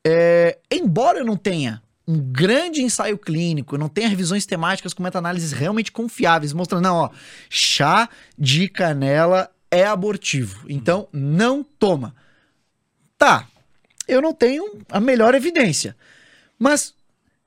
É, 0.05 0.57
embora 0.71 1.19
eu 1.19 1.25
não 1.25 1.37
tenha 1.37 1.81
um 2.11 2.19
grande 2.19 2.81
ensaio 2.81 3.17
clínico, 3.17 3.77
não 3.77 3.87
tenha 3.87 4.09
revisões 4.09 4.45
temáticas 4.45 4.93
com 4.93 5.01
meta-análises 5.01 5.53
realmente 5.53 5.91
confiáveis, 5.91 6.51
mostrando, 6.51 6.83
não, 6.83 6.95
ó, 6.95 7.09
chá 7.49 8.09
de 8.37 8.67
canela 8.67 9.49
é 9.69 9.85
abortivo, 9.85 10.65
então 10.67 11.07
não 11.13 11.63
toma. 11.63 12.13
Tá, 13.17 13.47
eu 14.07 14.21
não 14.21 14.33
tenho 14.33 14.79
a 14.89 14.99
melhor 14.99 15.33
evidência, 15.33 15.95
mas 16.59 16.93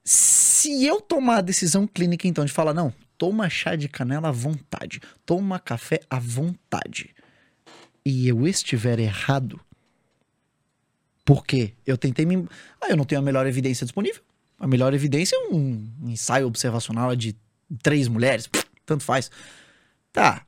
se 0.02 0.84
eu 0.84 1.00
tomar 1.00 1.38
a 1.38 1.42
decisão 1.42 1.86
clínica, 1.86 2.26
então, 2.26 2.44
de 2.44 2.52
falar, 2.52 2.72
não, 2.72 2.92
toma 3.18 3.50
chá 3.50 3.76
de 3.76 3.88
canela 3.88 4.28
à 4.28 4.32
vontade, 4.32 5.00
toma 5.26 5.58
café 5.58 6.00
à 6.08 6.18
vontade, 6.18 7.14
e 8.04 8.28
eu 8.28 8.46
estiver 8.46 8.98
errado, 8.98 9.60
porque 11.24 11.74
eu 11.86 11.98
tentei 11.98 12.24
me. 12.24 12.46
Ah, 12.80 12.88
eu 12.90 12.96
não 12.96 13.04
tenho 13.04 13.20
a 13.20 13.24
melhor 13.24 13.46
evidência 13.46 13.84
disponível. 13.84 14.22
A 14.58 14.66
melhor 14.66 14.94
evidência 14.94 15.36
é 15.36 15.54
um 15.54 15.88
ensaio 16.06 16.46
observacional 16.46 17.14
de 17.16 17.36
três 17.82 18.08
mulheres. 18.08 18.48
Tanto 18.86 19.02
faz. 19.04 19.30
Tá. 20.12 20.42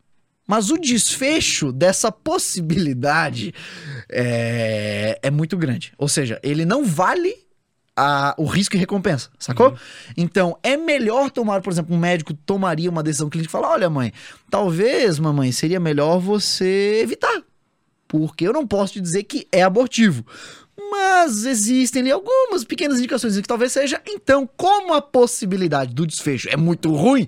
Mas 0.46 0.70
o 0.70 0.76
desfecho 0.78 1.72
dessa 1.72 2.12
possibilidade 2.12 3.52
é, 4.08 5.18
é 5.22 5.30
muito 5.30 5.56
grande. 5.56 5.92
Ou 5.98 6.08
seja, 6.08 6.38
ele 6.42 6.64
não 6.64 6.84
vale 6.84 7.34
a- 7.96 8.34
o 8.38 8.44
risco 8.44 8.76
e 8.76 8.78
recompensa, 8.78 9.30
sacou? 9.38 9.76
Então, 10.16 10.56
é 10.62 10.76
melhor 10.76 11.30
tomar, 11.30 11.60
por 11.62 11.72
exemplo, 11.72 11.94
um 11.94 11.98
médico 11.98 12.32
tomaria 12.34 12.90
uma 12.90 13.02
decisão 13.02 13.28
clínica 13.28 13.50
e 13.50 13.52
falar: 13.52 13.70
olha, 13.70 13.90
mãe, 13.90 14.12
talvez, 14.50 15.18
mamãe, 15.18 15.50
seria 15.50 15.80
melhor 15.80 16.18
você 16.20 17.00
evitar. 17.02 17.42
Porque 18.06 18.46
eu 18.46 18.52
não 18.52 18.66
posso 18.66 18.92
te 18.94 19.00
dizer 19.00 19.24
que 19.24 19.48
é 19.50 19.62
abortivo. 19.62 20.24
Mas 20.78 21.44
existem 21.44 22.02
ali 22.02 22.10
algumas 22.10 22.64
pequenas 22.64 22.98
indicações 22.98 23.34
de 23.34 23.42
que 23.42 23.48
talvez 23.48 23.72
seja. 23.72 24.00
Então, 24.06 24.48
como 24.56 24.92
a 24.94 25.00
possibilidade 25.00 25.94
do 25.94 26.06
desfecho 26.06 26.48
é 26.50 26.56
muito 26.56 26.94
ruim, 26.94 27.26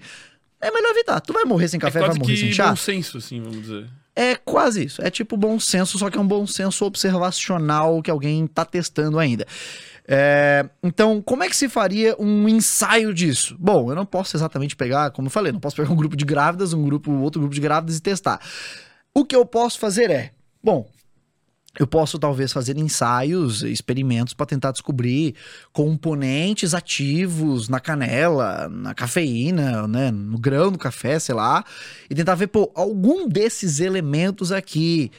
é 0.61 0.71
melhor 0.71 0.91
evitar. 0.91 1.21
Tu 1.21 1.33
vai 1.33 1.45
morrer 1.45 1.69
sem 1.69 1.79
É 1.79 1.81
café, 1.81 2.01
vai 2.01 2.09
quase 2.11 2.19
morrer 2.21 2.37
sem 2.37 2.53
chá? 2.53 2.69
bom 2.71 2.77
senso, 2.77 3.19
assim, 3.19 3.41
vamos 3.41 3.63
dizer. 3.63 3.89
É 4.15 4.35
quase 4.35 4.85
isso. 4.85 5.01
É 5.01 5.11
tipo 5.11 5.37
bom 5.37 5.59
senso, 5.61 5.97
só 5.99 6.11
que 6.11 6.19
é 6.19 6.21
um 6.21 6.27
bom 6.27 6.47
senso 6.47 6.85
observacional 6.85 8.03
que 8.03 8.11
alguém 8.11 8.47
tá 8.47 8.65
testando 8.65 9.19
ainda. 9.19 9.47
É, 10.11 10.69
então, 10.83 11.23
como 11.23 11.45
é 11.45 11.49
que 11.49 11.57
se 11.57 11.69
faria 11.69 12.17
um 12.19 12.49
ensaio 12.49 13.13
disso? 13.15 13.55
Bom, 13.59 13.91
eu 13.91 13.95
não 13.95 14.07
posso 14.07 14.37
exatamente 14.37 14.75
pegar, 14.75 15.11
como 15.11 15.29
eu 15.29 15.31
falei, 15.31 15.53
não 15.53 15.61
posso 15.61 15.77
pegar 15.77 15.91
um 15.93 15.97
grupo 15.97 16.17
de 16.17 16.25
grávidas, 16.25 16.73
um 16.73 16.83
grupo, 16.83 17.13
outro 17.13 17.41
grupo 17.41 17.55
de 17.55 17.61
grávidas 17.61 17.99
e 17.99 18.03
testar. 18.03 18.41
O 19.15 19.25
que 19.25 19.37
eu 19.37 19.45
posso 19.45 19.79
fazer 19.79 20.11
é, 20.11 20.33
bom, 20.65 20.89
eu 21.79 21.87
posso 21.87 22.19
talvez 22.19 22.53
fazer 22.53 22.77
ensaios, 22.77 23.63
experimentos 23.63 24.35
para 24.35 24.47
tentar 24.47 24.73
descobrir 24.73 25.35
componentes 25.73 26.75
ativos 26.75 27.69
na 27.69 27.79
canela, 27.79 28.69
na 28.69 28.95
cafeína, 28.95 29.87
né, 29.87 30.11
no 30.11 30.39
grão 30.39 30.73
do 30.73 30.79
café, 30.79 31.19
sei 31.19 31.35
lá, 31.35 31.65
e 32.11 32.15
tentar 32.15 32.35
ver, 32.35 32.49
pô, 32.49 32.71
algum 32.75 33.29
desses 33.29 33.79
elementos 33.79 34.51
aqui 34.51 35.13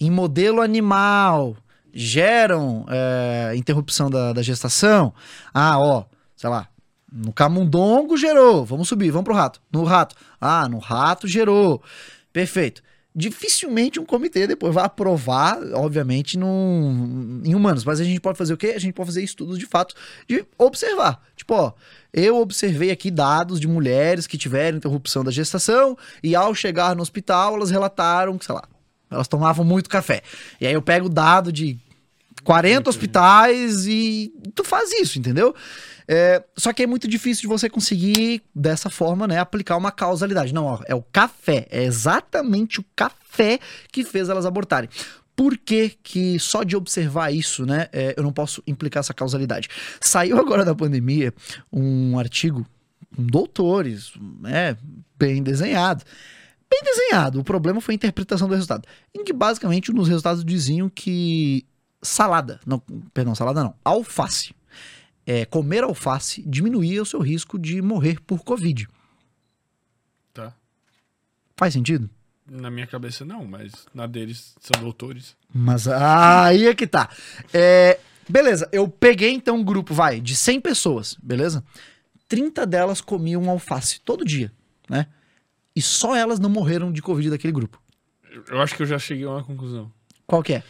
em 0.00 0.10
modelo 0.10 0.60
animal 0.60 1.56
geram 1.92 2.86
é, 2.88 3.52
interrupção 3.56 4.08
da, 4.08 4.32
da 4.32 4.42
gestação. 4.42 5.12
Ah, 5.52 5.78
ó, 5.78 6.04
sei 6.36 6.48
lá, 6.48 6.68
no 7.12 7.32
camundongo 7.32 8.16
gerou, 8.16 8.64
vamos 8.64 8.88
subir, 8.88 9.10
vamos 9.10 9.24
pro 9.24 9.34
rato. 9.34 9.60
No 9.72 9.84
rato, 9.84 10.14
ah, 10.40 10.68
no 10.68 10.78
rato 10.78 11.26
gerou. 11.26 11.82
Perfeito 12.32 12.82
dificilmente 13.14 14.00
um 14.00 14.04
comitê 14.04 14.46
depois 14.46 14.74
vai 14.74 14.84
aprovar, 14.84 15.58
obviamente, 15.74 16.36
num, 16.36 17.40
em 17.44 17.54
humanos. 17.54 17.84
Mas 17.84 18.00
a 18.00 18.04
gente 18.04 18.20
pode 18.20 18.36
fazer 18.36 18.52
o 18.52 18.56
quê? 18.56 18.72
A 18.74 18.80
gente 18.80 18.92
pode 18.92 19.06
fazer 19.06 19.22
estudos 19.22 19.56
de 19.58 19.66
fato 19.66 19.94
de 20.28 20.44
observar. 20.58 21.22
Tipo, 21.36 21.54
ó, 21.54 21.72
eu 22.12 22.36
observei 22.40 22.90
aqui 22.90 23.10
dados 23.10 23.60
de 23.60 23.68
mulheres 23.68 24.26
que 24.26 24.36
tiveram 24.36 24.78
interrupção 24.78 25.22
da 25.22 25.30
gestação 25.30 25.96
e 26.22 26.34
ao 26.34 26.54
chegar 26.54 26.96
no 26.96 27.02
hospital 27.02 27.54
elas 27.54 27.70
relataram 27.70 28.36
que, 28.36 28.44
sei 28.44 28.54
lá, 28.54 28.64
elas 29.08 29.28
tomavam 29.28 29.64
muito 29.64 29.88
café. 29.88 30.22
E 30.60 30.66
aí 30.66 30.74
eu 30.74 30.82
pego 30.82 31.06
o 31.06 31.10
dado 31.10 31.52
de 31.52 31.78
40 32.42 32.90
hospitais 32.90 33.86
e 33.86 34.32
tu 34.54 34.64
faz 34.64 34.92
isso, 34.92 35.20
entendeu? 35.20 35.54
É, 36.06 36.42
só 36.56 36.72
que 36.72 36.82
é 36.82 36.86
muito 36.86 37.08
difícil 37.08 37.42
de 37.42 37.48
você 37.48 37.68
conseguir, 37.68 38.42
dessa 38.54 38.90
forma, 38.90 39.26
né, 39.26 39.38
aplicar 39.38 39.76
uma 39.76 39.90
causalidade. 39.90 40.52
Não, 40.52 40.64
ó, 40.64 40.80
é 40.86 40.94
o 40.94 41.02
café, 41.02 41.66
é 41.70 41.84
exatamente 41.84 42.80
o 42.80 42.84
café 42.94 43.58
que 43.90 44.04
fez 44.04 44.28
elas 44.28 44.46
abortarem. 44.46 44.88
Por 45.34 45.56
que, 45.58 45.96
que 46.02 46.38
só 46.38 46.62
de 46.62 46.76
observar 46.76 47.32
isso, 47.32 47.66
né, 47.66 47.88
é, 47.92 48.14
eu 48.16 48.22
não 48.22 48.32
posso 48.32 48.62
implicar 48.66 49.00
essa 49.00 49.14
causalidade? 49.14 49.68
Saiu 50.00 50.38
agora 50.38 50.64
da 50.64 50.74
pandemia 50.74 51.32
um 51.72 52.18
artigo 52.18 52.64
com 53.14 53.24
doutores, 53.24 54.12
né, 54.40 54.76
bem 55.18 55.42
desenhado. 55.42 56.04
Bem 56.70 56.82
desenhado, 56.82 57.40
o 57.40 57.44
problema 57.44 57.80
foi 57.80 57.94
a 57.94 57.96
interpretação 57.96 58.48
do 58.48 58.54
resultado. 58.54 58.86
Em 59.14 59.24
que 59.24 59.32
basicamente 59.32 59.92
nos 59.92 60.08
resultados 60.08 60.44
diziam 60.44 60.88
que 60.88 61.64
salada, 62.02 62.60
não, 62.66 62.82
perdão, 63.12 63.34
salada 63.34 63.62
não, 63.62 63.74
alface 63.84 64.54
é, 65.26 65.44
comer 65.44 65.82
alface 65.84 66.42
diminuía 66.46 67.02
o 67.02 67.06
seu 67.06 67.20
risco 67.20 67.58
de 67.58 67.80
morrer 67.82 68.20
por 68.20 68.42
Covid. 68.44 68.86
Tá. 70.32 70.54
Faz 71.56 71.72
sentido? 71.74 72.08
Na 72.46 72.70
minha 72.70 72.86
cabeça 72.86 73.24
não, 73.24 73.44
mas 73.46 73.72
na 73.94 74.06
deles 74.06 74.54
são 74.60 74.82
doutores. 74.82 75.34
Mas 75.52 75.88
aí 75.88 76.66
é 76.66 76.74
que 76.74 76.86
tá. 76.86 77.08
É, 77.52 77.98
beleza, 78.28 78.68
eu 78.70 78.86
peguei 78.88 79.30
então 79.32 79.56
um 79.56 79.64
grupo, 79.64 79.94
vai, 79.94 80.20
de 80.20 80.36
100 80.36 80.60
pessoas, 80.60 81.16
beleza? 81.22 81.64
30 82.28 82.66
delas 82.66 83.00
comiam 83.00 83.48
alface 83.48 84.00
todo 84.00 84.24
dia, 84.24 84.52
né? 84.90 85.06
E 85.74 85.80
só 85.80 86.14
elas 86.14 86.38
não 86.38 86.50
morreram 86.50 86.92
de 86.92 87.00
Covid 87.00 87.30
daquele 87.30 87.52
grupo. 87.52 87.80
Eu- 88.30 88.44
Eu 88.48 88.60
acho 88.60 88.74
que 88.76 88.82
eu 88.82 88.86
já 88.86 88.98
cheguei 88.98 89.24
a 89.24 89.30
uma 89.30 89.44
conclusão. 89.44 89.90
Qual 90.26 90.42
que 90.42 90.54
é? 90.54 90.62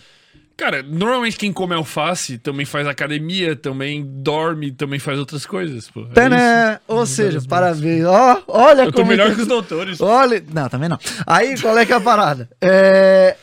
Cara, 0.57 0.83
normalmente 0.85 1.37
quem 1.37 1.53
come 1.53 1.75
alface 1.75 2.39
também 2.39 2.65
faz 2.65 2.87
academia, 2.87 3.57
também 3.57 4.05
dorme, 4.07 4.71
também 4.71 5.01
faz 5.01 5.19
outras 5.19 5.45
coisas, 5.45 5.91
pô. 5.91 6.03
É 6.03 6.05
isso. 6.05 6.81
Ou 6.87 7.05
seja, 7.07 7.43
parabéns. 7.49 8.05
Ó, 8.05 8.43
olha 8.47 8.83
Eu 8.83 8.93
tô 8.93 8.99
como 8.99 9.11
melhor 9.11 9.33
é 9.33 9.35
que 9.35 9.41
os 9.41 9.49
doutores. 9.49 10.01
Olha, 10.01 10.43
não, 10.53 10.69
também 10.69 10.89
não. 10.89 10.99
Aí, 11.27 11.61
qual 11.61 11.77
é 11.77 11.85
que 11.85 11.93
é 11.93 11.97
a 11.97 12.01
parada? 12.01 12.49
É, 12.61 13.37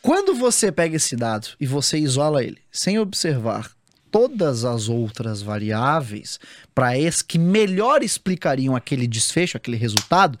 Quando 0.00 0.34
você 0.34 0.72
pega 0.72 0.96
esse 0.96 1.16
dado 1.16 1.48
e 1.60 1.66
você 1.66 1.98
isola 1.98 2.42
ele, 2.42 2.58
sem 2.72 2.98
observar 2.98 3.70
todas 4.10 4.64
as 4.64 4.88
outras 4.88 5.42
variáveis 5.42 6.40
para 6.74 6.92
que 7.26 7.38
melhor 7.38 8.02
explicariam 8.02 8.74
aquele 8.74 9.06
desfecho, 9.06 9.58
aquele 9.58 9.76
resultado, 9.76 10.38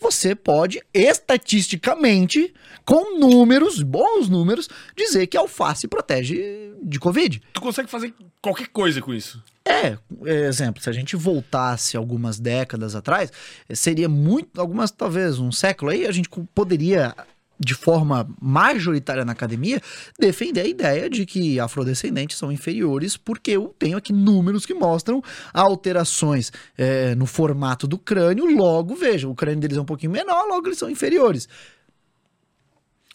você 0.00 0.34
pode 0.34 0.80
estatisticamente, 0.92 2.52
com 2.84 3.18
números, 3.18 3.82
bons 3.82 4.28
números, 4.28 4.68
dizer 4.96 5.26
que 5.26 5.36
a 5.36 5.40
alface 5.40 5.88
protege 5.88 6.72
de 6.82 6.98
Covid. 6.98 7.42
Tu 7.52 7.60
consegue 7.60 7.88
fazer 7.88 8.14
qualquer 8.40 8.68
coisa 8.68 9.00
com 9.00 9.12
isso. 9.14 9.42
É, 9.64 9.98
exemplo, 10.24 10.80
se 10.80 10.88
a 10.88 10.92
gente 10.92 11.16
voltasse 11.16 11.96
algumas 11.96 12.38
décadas 12.38 12.94
atrás, 12.94 13.32
seria 13.74 14.08
muito, 14.08 14.60
algumas 14.60 14.92
talvez 14.92 15.40
um 15.40 15.50
século 15.50 15.90
aí, 15.90 16.06
a 16.06 16.12
gente 16.12 16.28
poderia 16.54 17.14
de 17.58 17.74
forma 17.74 18.28
majoritária 18.40 19.24
na 19.24 19.32
academia 19.32 19.80
defender 20.18 20.60
a 20.62 20.66
ideia 20.66 21.08
de 21.08 21.24
que 21.24 21.58
afrodescendentes 21.58 22.36
são 22.36 22.52
inferiores 22.52 23.16
porque 23.16 23.52
eu 23.52 23.74
tenho 23.78 23.96
aqui 23.96 24.12
números 24.12 24.66
que 24.66 24.74
mostram 24.74 25.22
alterações 25.52 26.52
é, 26.76 27.14
no 27.14 27.26
formato 27.26 27.86
do 27.86 27.98
crânio, 27.98 28.44
logo 28.44 28.94
veja, 28.94 29.28
o 29.28 29.34
crânio 29.34 29.60
deles 29.60 29.76
é 29.76 29.80
um 29.80 29.86
pouquinho 29.86 30.12
menor, 30.12 30.46
logo 30.48 30.68
eles 30.68 30.78
são 30.78 30.90
inferiores. 30.90 31.48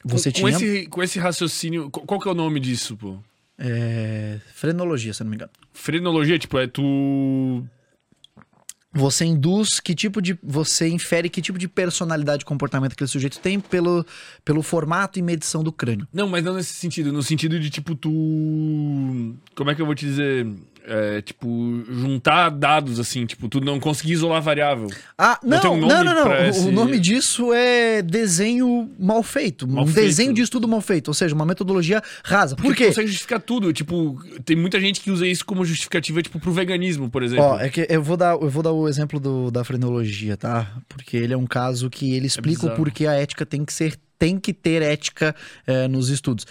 Você 0.04 0.32
com, 0.32 0.42
com 0.42 0.48
tinha 0.48 0.58
esse, 0.58 0.88
com 0.88 1.04
esse 1.04 1.20
raciocínio, 1.20 1.90
qual, 1.92 2.20
que 2.20 2.28
é 2.28 2.32
o 2.32 2.36
nome 2.36 2.60
disso, 2.60 2.98
pô? 2.98 3.18
é, 3.62 4.40
frenologia, 4.54 5.14
se 5.14 5.22
eu 5.22 5.26
não 5.26 5.30
me 5.30 5.36
engano. 5.36 5.52
Frenologia, 5.72 6.40
tipo, 6.40 6.58
é 6.58 6.66
tu. 6.66 7.64
Você 8.94 9.24
induz 9.24 9.80
que 9.80 9.96
tipo 9.96 10.22
de. 10.22 10.38
Você 10.44 10.90
infere 10.90 11.30
que 11.30 11.42
tipo 11.42 11.58
de 11.58 11.68
personalidade 11.68 12.44
e 12.44 12.46
comportamento 12.46 12.92
aquele 12.92 13.08
sujeito 13.08 13.40
tem 13.40 13.60
pelo, 13.60 14.06
pelo 14.44 14.62
formato 14.62 15.18
e 15.18 15.22
medição 15.22 15.64
do 15.64 15.72
crânio. 15.72 16.06
Não, 16.12 16.28
mas 16.28 16.44
não 16.44 16.56
nesse 16.56 16.74
sentido. 16.74 17.12
No 17.14 17.24
sentido 17.24 17.58
de, 17.58 17.70
tipo, 17.70 17.96
tu. 17.96 18.10
Como 19.56 19.70
é 19.70 19.76
que 19.76 19.82
eu 19.82 19.86
vou 19.86 19.96
te 19.96 20.06
dizer? 20.06 20.46
É, 20.84 21.22
tipo, 21.22 21.84
juntar 21.90 22.50
dados, 22.50 23.00
assim, 23.00 23.24
tipo, 23.28 23.48
tu 23.48 23.62
não 23.62 23.80
conseguir 23.80 24.14
isolar 24.14 24.42
variável. 24.42 24.88
Ah, 25.16 25.40
Não 25.44 25.62
não, 25.62 25.74
um 25.76 25.80
não, 25.88 26.04
não, 26.04 26.16
não. 26.16 26.28
O- 26.32 26.44
esse- 26.46 26.68
O 26.68 26.72
nome 26.72 27.00
disso 27.00 27.54
é 27.54 28.02
desenho 28.02 28.90
mal 29.00 29.22
feito. 29.22 29.68
Mal 29.68 29.84
um 29.84 29.88
feito. 29.88 30.08
desenho 30.08 30.34
de 30.34 30.42
estudo 30.42 30.68
mal 30.68 30.82
feito. 30.82 31.10
Ou 31.10 31.14
seja, 31.14 31.36
uma 31.36 31.46
metodologia 31.46 32.02
rasa. 32.24 32.56
Por 32.56 32.64
Porque 32.64 32.76
tu 32.76 32.78
quê? 32.80 32.88
consegue 32.88 33.08
justificar 33.10 33.40
tudo. 33.40 33.72
Tipo, 33.72 34.20
tem 34.44 34.56
muita 34.56 34.80
gente 34.80 35.02
que 35.02 35.12
usa 35.12 35.28
isso 35.28 35.46
como 35.46 35.64
justificativa, 35.64 36.20
tipo, 36.24 36.40
pro 36.40 36.52
veganismo, 36.52 37.10
por 37.12 37.22
exemplo. 37.22 37.46
Ó, 37.46 37.60
é 37.60 37.70
que 37.70 37.86
eu 37.88 38.02
vou 38.02 38.18
dar, 38.18 38.34
eu 38.34 38.50
vou 38.50 38.64
dar 38.64 38.72
o 38.72 38.88
exemplo 38.88 39.20
do- 39.20 39.52
da 39.52 39.64
frenologia, 39.64 40.36
tá? 40.36 40.68
Porque 40.90 41.16
ele 41.16 41.34
é 41.34 41.38
um 41.38 41.46
caso 41.46 41.92
que 41.92 42.16
ele 42.16 42.26
explica 42.26 42.60
o 42.60 42.62
bizarro. 42.64 42.76
porquê 42.78 43.06
a 43.06 43.14
ética 43.14 43.46
tem 43.46 43.64
que 43.64 43.72
ser, 43.72 43.96
tem 44.18 44.40
que 44.40 44.52
ter 44.52 44.82
ética 44.82 45.36
é, 45.68 45.88
nos 45.88 46.10
estudos. 46.10 46.46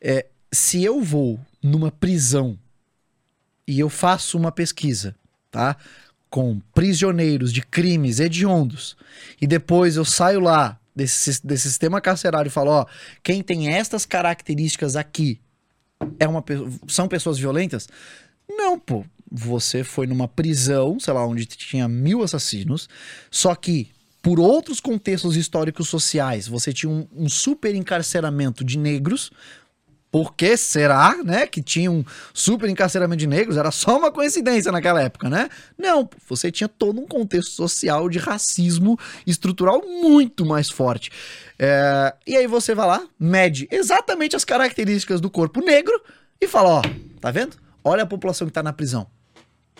É, 0.00 0.24
se 0.50 0.82
eu 0.82 1.02
vou 1.02 1.38
numa 1.62 1.90
prisão 1.90 2.58
e 3.66 3.80
eu 3.80 3.88
faço 3.88 4.36
uma 4.36 4.52
pesquisa, 4.52 5.14
tá? 5.50 5.76
Com 6.28 6.60
prisioneiros 6.74 7.52
de 7.52 7.62
crimes 7.62 8.20
hediondos 8.20 8.96
e 9.40 9.46
depois 9.46 9.96
eu 9.96 10.04
saio 10.04 10.40
lá 10.40 10.78
desse, 10.94 11.44
desse 11.44 11.68
sistema 11.68 12.00
carcerário 12.00 12.48
e 12.48 12.52
falo, 12.52 12.70
ó, 12.70 12.86
quem 13.22 13.42
tem 13.42 13.68
estas 13.74 14.04
características 14.04 14.96
aqui 14.96 15.40
é 16.18 16.28
uma, 16.28 16.44
são 16.88 17.08
pessoas 17.08 17.38
violentas? 17.38 17.88
Não, 18.48 18.78
pô. 18.78 19.04
Você 19.36 19.82
foi 19.82 20.06
numa 20.06 20.28
prisão, 20.28 21.00
sei 21.00 21.12
lá, 21.12 21.26
onde 21.26 21.44
tinha 21.44 21.88
mil 21.88 22.22
assassinos, 22.22 22.88
só 23.30 23.52
que 23.56 23.90
por 24.22 24.40
outros 24.40 24.80
contextos 24.80 25.36
históricos 25.36 25.88
sociais, 25.88 26.46
você 26.48 26.72
tinha 26.72 26.88
um, 26.88 27.06
um 27.14 27.28
super 27.28 27.74
encarceramento 27.74 28.64
de 28.64 28.78
negros. 28.78 29.30
Por 30.14 30.32
que 30.36 30.56
será, 30.56 31.16
né, 31.24 31.44
que 31.44 31.60
tinha 31.60 31.90
um 31.90 32.04
super 32.32 32.70
encarceramento 32.70 33.18
de 33.18 33.26
negros? 33.26 33.56
Era 33.56 33.72
só 33.72 33.98
uma 33.98 34.12
coincidência 34.12 34.70
naquela 34.70 35.02
época, 35.02 35.28
né? 35.28 35.48
Não, 35.76 36.08
você 36.28 36.52
tinha 36.52 36.68
todo 36.68 37.00
um 37.00 37.04
contexto 37.04 37.50
social 37.50 38.08
de 38.08 38.20
racismo 38.20 38.96
estrutural 39.26 39.82
muito 39.84 40.46
mais 40.46 40.70
forte. 40.70 41.10
É, 41.58 42.14
e 42.24 42.36
aí 42.36 42.46
você 42.46 42.76
vai 42.76 42.86
lá, 42.86 43.04
mede 43.18 43.66
exatamente 43.72 44.36
as 44.36 44.44
características 44.44 45.20
do 45.20 45.28
corpo 45.28 45.58
negro 45.58 46.00
e 46.40 46.46
fala, 46.46 46.68
ó, 46.74 46.82
tá 47.20 47.32
vendo? 47.32 47.56
Olha 47.82 48.04
a 48.04 48.06
população 48.06 48.46
que 48.46 48.52
tá 48.52 48.62
na 48.62 48.72
prisão. 48.72 49.08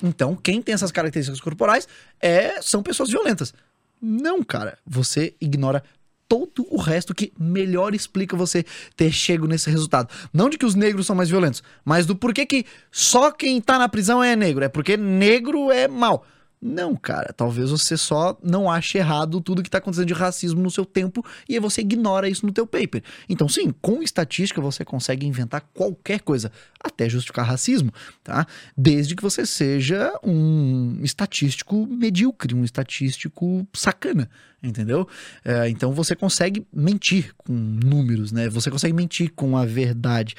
Então, 0.02 0.34
quem 0.34 0.60
tem 0.60 0.74
essas 0.74 0.90
características 0.90 1.40
corporais 1.40 1.86
é, 2.20 2.60
são 2.60 2.82
pessoas 2.82 3.08
violentas. 3.08 3.54
Não, 4.02 4.42
cara. 4.42 4.78
Você 4.84 5.36
ignora 5.40 5.84
todo 6.28 6.66
o 6.70 6.80
resto 6.80 7.14
que 7.14 7.32
melhor 7.38 7.94
explica 7.94 8.37
você 8.37 8.64
ter 8.96 9.12
chego 9.12 9.46
nesse 9.46 9.70
resultado. 9.70 10.08
Não 10.32 10.48
de 10.48 10.58
que 10.58 10.66
os 10.66 10.74
negros 10.74 11.06
são 11.06 11.16
mais 11.16 11.28
violentos, 11.28 11.62
mas 11.84 12.06
do 12.06 12.16
porquê 12.16 12.46
que 12.46 12.64
só 12.90 13.30
quem 13.30 13.60
tá 13.60 13.78
na 13.78 13.88
prisão 13.88 14.22
é 14.22 14.34
negro. 14.34 14.64
É 14.64 14.68
porque 14.68 14.96
negro 14.96 15.70
é 15.70 15.88
mal. 15.88 16.26
Não, 16.60 16.96
cara, 16.96 17.30
talvez 17.36 17.70
você 17.70 17.94
só 17.94 18.38
não 18.42 18.70
ache 18.70 18.96
errado 18.96 19.38
tudo 19.40 19.62
que 19.62 19.68
tá 19.68 19.78
acontecendo 19.78 20.06
de 20.06 20.14
racismo 20.14 20.62
no 20.62 20.70
seu 20.70 20.86
tempo 20.86 21.22
e 21.46 21.54
aí 21.54 21.60
você 21.60 21.82
ignora 21.82 22.26
isso 22.26 22.46
no 22.46 22.52
teu 22.52 22.66
paper. 22.66 23.02
Então, 23.28 23.46
sim, 23.46 23.70
com 23.82 24.02
estatística 24.02 24.62
você 24.62 24.82
consegue 24.82 25.26
inventar 25.26 25.60
qualquer 25.74 26.20
coisa, 26.20 26.50
até 26.80 27.06
justificar 27.06 27.44
racismo, 27.44 27.92
tá? 28.22 28.46
Desde 28.74 29.14
que 29.14 29.22
você 29.22 29.44
seja 29.44 30.18
um 30.24 30.98
estatístico 31.02 31.86
medíocre, 31.86 32.54
um 32.54 32.64
estatístico 32.64 33.68
sacana, 33.74 34.30
entendeu? 34.62 35.06
É, 35.44 35.68
então 35.68 35.92
você 35.92 36.16
consegue 36.16 36.66
mentir 36.72 37.34
com 37.36 37.52
números, 37.52 38.32
né? 38.32 38.48
Você 38.48 38.70
consegue 38.70 38.94
mentir 38.94 39.30
com 39.36 39.54
a 39.56 39.66
verdade. 39.66 40.34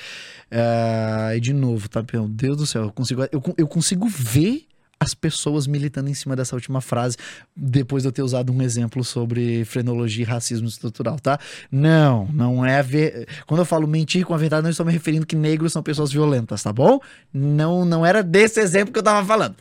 É, 0.49 1.35
e 1.37 1.39
de 1.39 1.53
novo, 1.53 1.87
tá? 1.87 2.03
Meu 2.11 2.27
Deus 2.27 2.57
do 2.57 2.65
céu, 2.65 2.85
eu 2.85 2.91
consigo, 2.91 3.21
eu, 3.31 3.43
eu 3.57 3.67
consigo 3.67 4.07
ver 4.07 4.65
as 5.05 5.13
pessoas 5.13 5.67
militando 5.67 6.09
em 6.09 6.13
cima 6.13 6.35
dessa 6.35 6.55
última 6.55 6.81
frase, 6.81 7.15
depois 7.55 8.03
de 8.03 8.07
eu 8.09 8.11
ter 8.11 8.23
usado 8.23 8.51
um 8.51 8.61
exemplo 8.61 9.03
sobre 9.03 9.63
frenologia 9.65 10.23
e 10.23 10.27
racismo 10.27 10.67
estrutural, 10.67 11.19
tá? 11.19 11.39
Não, 11.71 12.27
não 12.33 12.65
é 12.65 12.79
a 12.79 12.81
ver... 12.81 13.27
Quando 13.45 13.59
eu 13.59 13.65
falo 13.65 13.87
mentir 13.87 14.25
com 14.25 14.33
a 14.33 14.37
verdade, 14.37 14.63
não 14.63 14.69
estou 14.71 14.85
me 14.85 14.91
referindo 14.91 15.25
que 15.25 15.35
negros 15.35 15.71
são 15.71 15.83
pessoas 15.83 16.11
violentas, 16.11 16.63
tá 16.63 16.73
bom? 16.73 16.99
Não, 17.31 17.85
não 17.85 18.03
era 18.05 18.23
desse 18.23 18.59
exemplo 18.59 18.91
que 18.91 18.97
eu 18.99 19.03
tava 19.03 19.25
falando. 19.25 19.55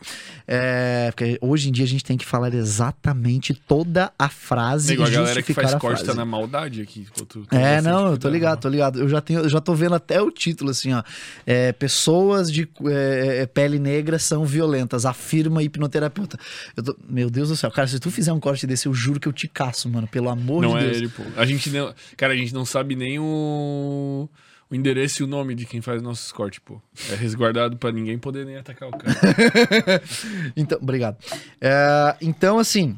É, 0.47 1.11
porque 1.11 1.37
hoje 1.41 1.69
em 1.69 1.71
dia 1.71 1.85
a 1.85 1.87
gente 1.87 2.03
tem 2.03 2.17
que 2.17 2.25
falar 2.25 2.53
exatamente 2.53 3.53
toda 3.53 4.11
a 4.17 4.29
frase 4.29 4.89
Nego, 4.91 5.03
a 5.03 5.07
e 5.09 5.11
galera 5.11 5.41
que 5.43 5.53
faz 5.53 5.73
a 5.73 5.79
corte 5.79 5.97
frase. 5.99 6.11
tá 6.11 6.15
na 6.15 6.25
maldade 6.25 6.81
aqui. 6.81 7.05
tu- 7.15 7.25
tu 7.25 7.47
É, 7.51 7.81
não, 7.81 8.11
eu 8.11 8.17
tô 8.17 8.29
ligado, 8.29 8.59
tô 8.61 8.69
ligado. 8.69 8.99
Eu 8.99 9.07
já 9.09 9.21
tenho, 9.21 9.41
eu 9.41 9.49
já 9.49 9.61
tô 9.61 9.73
vendo 9.75 9.95
até 9.95 10.21
o 10.21 10.31
título, 10.31 10.71
assim, 10.71 10.91
ó. 10.93 11.03
É, 11.45 11.71
pessoas 11.71 12.51
de 12.51 12.67
é, 12.87 13.39
é, 13.41 13.45
pele 13.45 13.77
negra 13.79 14.17
são 14.19 14.43
violentas, 14.45 15.05
afirma 15.05 15.34
hipnoterapeuta. 15.61 16.37
Eu 16.75 16.83
tô- 16.83 16.97
meu 17.07 17.29
Deus 17.29 17.49
do 17.49 17.55
céu, 17.55 17.69
cara, 17.71 17.87
se 17.87 17.99
tu 17.99 18.09
fizer 18.11 18.31
um 18.33 18.39
corte 18.39 18.65
desse, 18.67 18.87
eu 18.87 18.93
juro 18.93 19.19
que 19.19 19.27
eu 19.27 19.33
te 19.33 19.47
caço, 19.47 19.89
mano, 19.89 20.07
pelo 20.07 20.29
amor 20.29 20.61
Não 20.61 20.71
de 20.71 20.77
é 20.77 20.81
Deus. 20.85 20.97
ele, 20.97 21.09
pô. 21.09 21.23
A 21.37 21.45
gente 21.45 21.69
não. 21.69 21.93
Cara, 22.17 22.33
a 22.33 22.35
gente 22.37 22.53
não 22.53 22.65
sabe 22.65 22.95
nem 22.95 23.19
o. 23.19 24.29
O 24.67 24.73
endereço 24.73 25.21
e 25.21 25.23
o 25.23 25.27
nome 25.27 25.53
de 25.53 25.63
quem 25.65 25.79
faz 25.79 26.01
nossos 26.01 26.31
cortes, 26.31 26.57
pô. 26.59 26.81
É 27.11 27.15
resguardado 27.15 27.77
pra 27.77 27.91
ninguém 27.91 28.17
poder 28.17 28.45
nem 28.47 28.57
atacar 28.57 28.89
o 28.89 28.91
cara. 28.91 29.13
Então, 30.57 30.79
obrigado. 30.81 31.17
É, 31.61 32.15
então, 32.21 32.57
assim, 32.57 32.97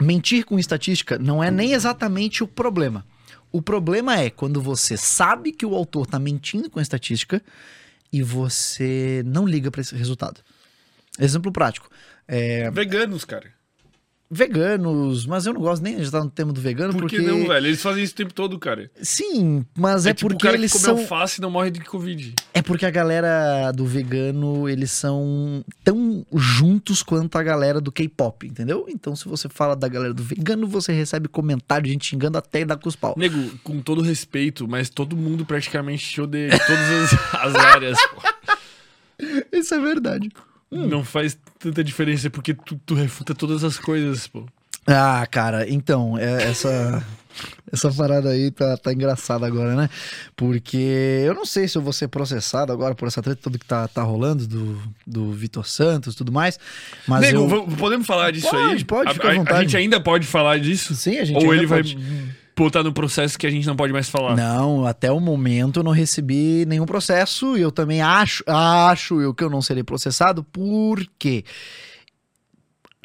mentir 0.00 0.44
com 0.44 0.58
estatística 0.58 1.18
não 1.18 1.42
é 1.42 1.50
nem 1.50 1.72
exatamente 1.72 2.42
o 2.44 2.46
problema. 2.48 3.04
O 3.50 3.60
problema 3.62 4.18
é 4.20 4.30
quando 4.30 4.60
você 4.60 4.96
sabe 4.96 5.52
que 5.52 5.64
o 5.64 5.74
autor 5.74 6.06
tá 6.06 6.18
mentindo 6.18 6.68
com 6.70 6.80
estatística 6.80 7.42
e 8.12 8.22
você 8.22 9.22
não 9.26 9.46
liga 9.46 9.70
pra 9.70 9.80
esse 9.80 9.94
resultado. 9.96 10.40
Exemplo 11.18 11.52
prático. 11.52 11.88
É, 12.26 12.70
Veganos, 12.70 13.24
cara. 13.24 13.50
veganos, 14.30 15.26
mas 15.26 15.44
eu 15.44 15.52
não 15.52 15.60
gosto 15.60 15.82
nem 15.82 15.96
de 15.96 16.02
estar 16.04 16.24
no 16.24 16.30
tema 16.30 16.54
do 16.54 16.60
vegano, 16.60 16.92
Por 16.94 17.02
porque... 17.02 17.16
que 17.16 17.22
não, 17.22 17.46
velho? 17.46 17.66
Eles 17.66 17.82
fazem 17.82 18.02
isso 18.02 18.14
o 18.14 18.16
tempo 18.16 18.32
todo, 18.32 18.58
cara. 18.58 18.90
Sim, 19.02 19.62
mas 19.76 20.06
é, 20.06 20.14
tipo 20.14 20.30
porque 20.30 20.46
o 20.46 20.48
cara 20.48 20.56
eles 20.56 20.72
que 20.72 20.78
come 20.78 20.86
são... 20.86 20.98
alface 21.00 21.38
e 21.38 21.42
não 21.42 21.50
morre 21.50 21.70
de 21.70 21.80
Covid. 21.80 22.34
É 22.54 22.62
porque 22.62 22.86
a 22.86 22.90
galera 22.90 23.70
do 23.72 23.84
vegano, 23.84 24.66
eles 24.66 24.90
são 24.90 25.62
tão 25.84 26.24
juntos 26.32 27.02
quanto 27.02 27.36
a 27.36 27.42
galera 27.42 27.78
do 27.78 27.92
K-pop, 27.92 28.46
entendeu? 28.46 28.86
Então, 28.88 29.14
se 29.14 29.28
você 29.28 29.50
fala 29.50 29.76
da 29.76 29.88
galera 29.88 30.14
do 30.14 30.22
vegano, 30.22 30.66
você 30.66 30.92
recebe 30.92 31.28
comentário 31.28 31.84
de 31.84 31.90
gente 31.90 32.06
xingando 32.06 32.38
até 32.38 32.64
dar 32.64 32.78
com 32.78 32.88
os 32.88 32.96
pau. 32.96 33.14
Nego, 33.18 33.58
com 33.62 33.82
todo 33.82 34.00
respeito, 34.00 34.66
mas 34.66 34.88
todo 34.88 35.14
mundo 35.14 35.44
praticamente 35.44 36.08
te 36.08 36.22
odeia 36.22 36.54
em 36.54 36.58
todas 36.58 37.12
as, 37.12 37.34
as 37.34 37.54
áreas. 37.54 37.98
pô. 38.14 38.22
Isso 39.52 39.74
é 39.74 39.78
verdade. 39.78 40.30
Não 40.72 41.04
faz 41.04 41.38
tanta 41.58 41.84
diferença 41.84 42.30
porque 42.30 42.54
tu, 42.54 42.80
tu 42.86 42.94
refuta 42.94 43.34
todas 43.34 43.62
as 43.62 43.78
coisas, 43.78 44.26
pô. 44.26 44.44
Ah, 44.86 45.24
cara, 45.30 45.68
então, 45.68 46.18
é- 46.18 46.42
essa 46.50 47.04
essa 47.72 47.90
parada 47.92 48.30
aí 48.30 48.50
tá, 48.50 48.76
tá 48.76 48.92
engraçada 48.92 49.46
agora, 49.46 49.76
né? 49.76 49.88
Porque 50.36 51.22
eu 51.24 51.34
não 51.34 51.46
sei 51.46 51.68
se 51.68 51.78
eu 51.78 51.82
vou 51.82 51.92
ser 51.92 52.08
processado 52.08 52.72
agora 52.72 52.94
por 52.94 53.06
essa 53.06 53.22
treta 53.22 53.40
toda 53.42 53.58
que 53.58 53.64
tá, 53.64 53.86
tá 53.86 54.02
rolando 54.02 54.46
do, 54.46 54.82
do 55.06 55.30
Vitor 55.32 55.66
Santos 55.66 56.14
e 56.14 56.16
tudo 56.16 56.32
mais. 56.32 56.58
Mas 57.06 57.20
Nego, 57.20 57.48
eu... 57.48 57.66
podemos 57.76 58.06
falar 58.06 58.32
disso 58.32 58.50
Pode, 58.50 58.72
aí? 58.74 58.84
pode, 58.84 59.10
a, 59.10 59.14
fica 59.14 59.28
à 59.28 59.30
a- 59.30 59.34
vontade. 59.34 59.58
A 59.58 59.62
gente 59.62 59.76
ainda 59.76 60.00
pode 60.00 60.26
falar 60.26 60.58
disso? 60.58 60.94
Sim, 60.96 61.18
a 61.18 61.24
gente 61.24 61.36
Ou 61.44 61.52
ainda 61.52 61.56
ele 61.62 61.66
vai 61.66 61.82
pode. 62.54 62.68
botar 62.68 62.82
no 62.82 62.92
processo 62.92 63.38
que 63.38 63.46
a 63.46 63.50
gente 63.50 63.66
não 63.66 63.76
pode 63.76 63.92
mais 63.92 64.08
falar? 64.08 64.36
Não, 64.36 64.86
até 64.86 65.10
o 65.10 65.20
momento 65.20 65.80
eu 65.80 65.84
não 65.84 65.92
recebi 65.92 66.64
nenhum 66.66 66.86
processo 66.86 67.56
e 67.56 67.60
eu 67.60 67.72
também 67.72 68.00
acho, 68.00 68.44
acho 68.46 69.20
eu 69.20 69.34
que 69.34 69.44
eu 69.44 69.50
não 69.50 69.62
serei 69.62 69.82
processado, 69.82 70.44
porque 70.44 71.44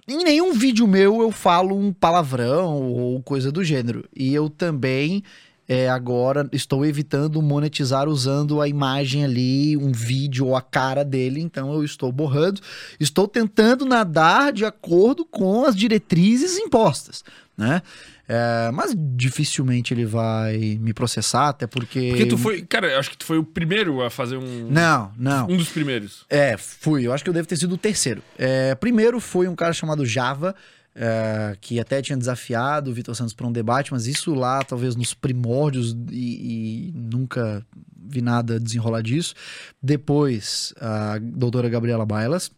em 0.08 0.24
nenhum 0.24 0.54
vídeo 0.54 0.88
meu 0.88 1.22
eu 1.22 1.32
falo 1.32 1.78
um 1.78 1.92
palavrão 1.92 2.82
ou 2.82 3.22
coisa 3.22 3.52
do 3.52 3.64
gênero. 3.64 4.06
E 4.16 4.34
eu 4.34 4.50
também 4.50 5.24
é, 5.68 5.90
agora 5.90 6.48
estou 6.54 6.86
evitando 6.86 7.42
monetizar 7.42 8.08
usando 8.08 8.62
a 8.62 8.70
imagem 8.70 9.26
ali, 9.26 9.76
um 9.76 9.92
vídeo 9.92 10.48
ou 10.48 10.56
a 10.56 10.62
cara 10.62 11.04
dele, 11.04 11.42
então 11.42 11.74
eu 11.74 11.84
estou 11.84 12.10
borrando. 12.10 12.62
Estou 13.00 13.28
tentando 13.28 13.86
nadar 13.86 14.54
de 14.54 14.64
acordo 14.64 15.26
com 15.26 15.66
as 15.66 15.76
diretrizes 15.76 16.58
impostas, 16.58 17.24
né? 17.58 17.82
É, 18.28 18.70
mas 18.74 18.94
dificilmente 18.98 19.94
ele 19.94 20.06
vai 20.06 20.78
me 20.82 20.94
processar, 20.94 21.50
até 21.50 21.66
porque. 21.66 22.10
Porque 22.10 22.26
tu 22.26 22.38
foi. 22.38 22.62
Cara, 22.64 22.88
eu 22.88 23.00
acho 23.00 23.10
que 23.12 23.18
tu 23.18 23.26
foi 23.26 23.38
o 23.38 23.44
primeiro 23.44 24.02
a 24.02 24.10
fazer 24.10 24.36
um. 24.36 24.70
Não, 24.70 25.12
não. 25.18 25.46
Um 25.46 25.56
dos 25.56 25.70
primeiros. 25.70 26.26
É, 26.30 26.58
fui. 26.58 27.08
Eu 27.08 27.14
acho 27.14 27.24
que 27.24 27.30
eu 27.30 27.34
devo 27.34 27.48
ter 27.48 27.56
sido 27.56 27.76
o 27.76 27.78
terceiro. 27.78 28.22
É, 28.38 28.76
primeiro 28.76 29.22
foi 29.22 29.48
um 29.48 29.56
cara 29.56 29.72
chamado 29.72 30.06
Java, 30.06 30.54
é, 30.94 31.56
que 31.62 31.80
até 31.80 32.02
tinha 32.02 32.18
desafiado 32.18 32.92
o 32.92 32.94
Vitor 32.94 33.16
Santos 33.16 33.34
para 33.34 33.48
um 33.48 33.52
debate, 33.52 33.94
mas 33.94 34.08
isso 34.08 34.34
lá, 34.34 34.62
talvez 34.62 34.96
nos 34.98 35.14
primórdios, 35.14 35.96
e, 36.12 36.90
e 36.90 36.94
nunca 36.94 37.66
vi 37.96 38.22
nada 38.22 38.60
desenrolar 38.60 39.02
disso. 39.02 39.34
Depois, 39.82 40.74
a 40.82 41.18
doutora 41.22 41.70
Gabriela 41.70 42.06
Bailas. 42.06 42.52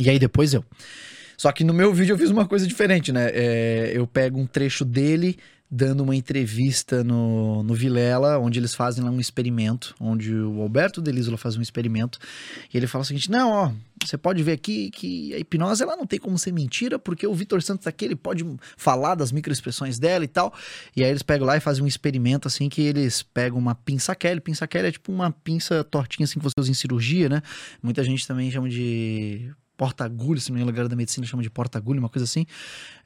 E 0.00 0.10
aí 0.10 0.18
depois 0.18 0.52
eu. 0.52 0.64
Só 1.40 1.50
que 1.52 1.64
no 1.64 1.72
meu 1.72 1.90
vídeo 1.94 2.12
eu 2.12 2.18
fiz 2.18 2.28
uma 2.28 2.46
coisa 2.46 2.66
diferente, 2.66 3.10
né? 3.10 3.30
É, 3.32 3.92
eu 3.94 4.06
pego 4.06 4.38
um 4.38 4.46
trecho 4.46 4.84
dele 4.84 5.38
dando 5.70 6.02
uma 6.02 6.14
entrevista 6.14 7.02
no, 7.02 7.62
no 7.62 7.72
Vilela, 7.72 8.38
onde 8.38 8.58
eles 8.58 8.74
fazem 8.74 9.02
lá 9.02 9.10
um 9.10 9.18
experimento, 9.18 9.94
onde 9.98 10.34
o 10.34 10.60
Alberto 10.60 11.00
Delisola 11.00 11.38
faz 11.38 11.56
um 11.56 11.62
experimento, 11.62 12.18
e 12.74 12.76
ele 12.76 12.86
fala 12.86 13.00
o 13.00 13.06
seguinte, 13.06 13.30
não, 13.30 13.50
ó, 13.52 13.72
você 14.04 14.18
pode 14.18 14.42
ver 14.42 14.52
aqui 14.52 14.90
que 14.90 15.32
a 15.32 15.38
hipnose 15.38 15.82
ela 15.82 15.96
não 15.96 16.04
tem 16.04 16.18
como 16.18 16.36
ser 16.38 16.52
mentira, 16.52 16.98
porque 16.98 17.26
o 17.26 17.32
Vitor 17.32 17.62
Santos 17.62 17.86
aqui, 17.86 18.04
ele 18.04 18.16
pode 18.16 18.44
falar 18.76 19.14
das 19.14 19.32
microexpressões 19.32 19.98
dela 19.98 20.24
e 20.26 20.28
tal, 20.28 20.52
e 20.94 21.02
aí 21.02 21.08
eles 21.08 21.22
pegam 21.22 21.46
lá 21.46 21.56
e 21.56 21.60
fazem 21.60 21.82
um 21.82 21.86
experimento, 21.86 22.48
assim, 22.48 22.68
que 22.68 22.82
eles 22.82 23.22
pegam 23.22 23.58
uma 23.58 23.74
pinça 23.74 24.14
Kelly, 24.14 24.42
pinça 24.42 24.66
Kelly 24.66 24.88
é 24.88 24.92
tipo 24.92 25.10
uma 25.10 25.30
pinça 25.30 25.82
tortinha, 25.84 26.24
assim, 26.24 26.38
que 26.38 26.44
você 26.44 26.54
usa 26.58 26.70
em 26.70 26.74
cirurgia, 26.74 27.30
né? 27.30 27.40
Muita 27.82 28.04
gente 28.04 28.26
também 28.26 28.50
chama 28.50 28.68
de 28.68 29.50
porta-agulha, 29.80 30.38
se 30.38 30.50
não 30.50 30.56
me 30.56 30.60
engano, 30.60 30.72
a 30.72 30.74
galera 30.74 30.88
da 30.90 30.94
medicina 30.96 31.26
chama 31.26 31.42
de 31.42 31.48
porta-agulha, 31.48 31.98
uma 31.98 32.10
coisa 32.10 32.24
assim. 32.24 32.44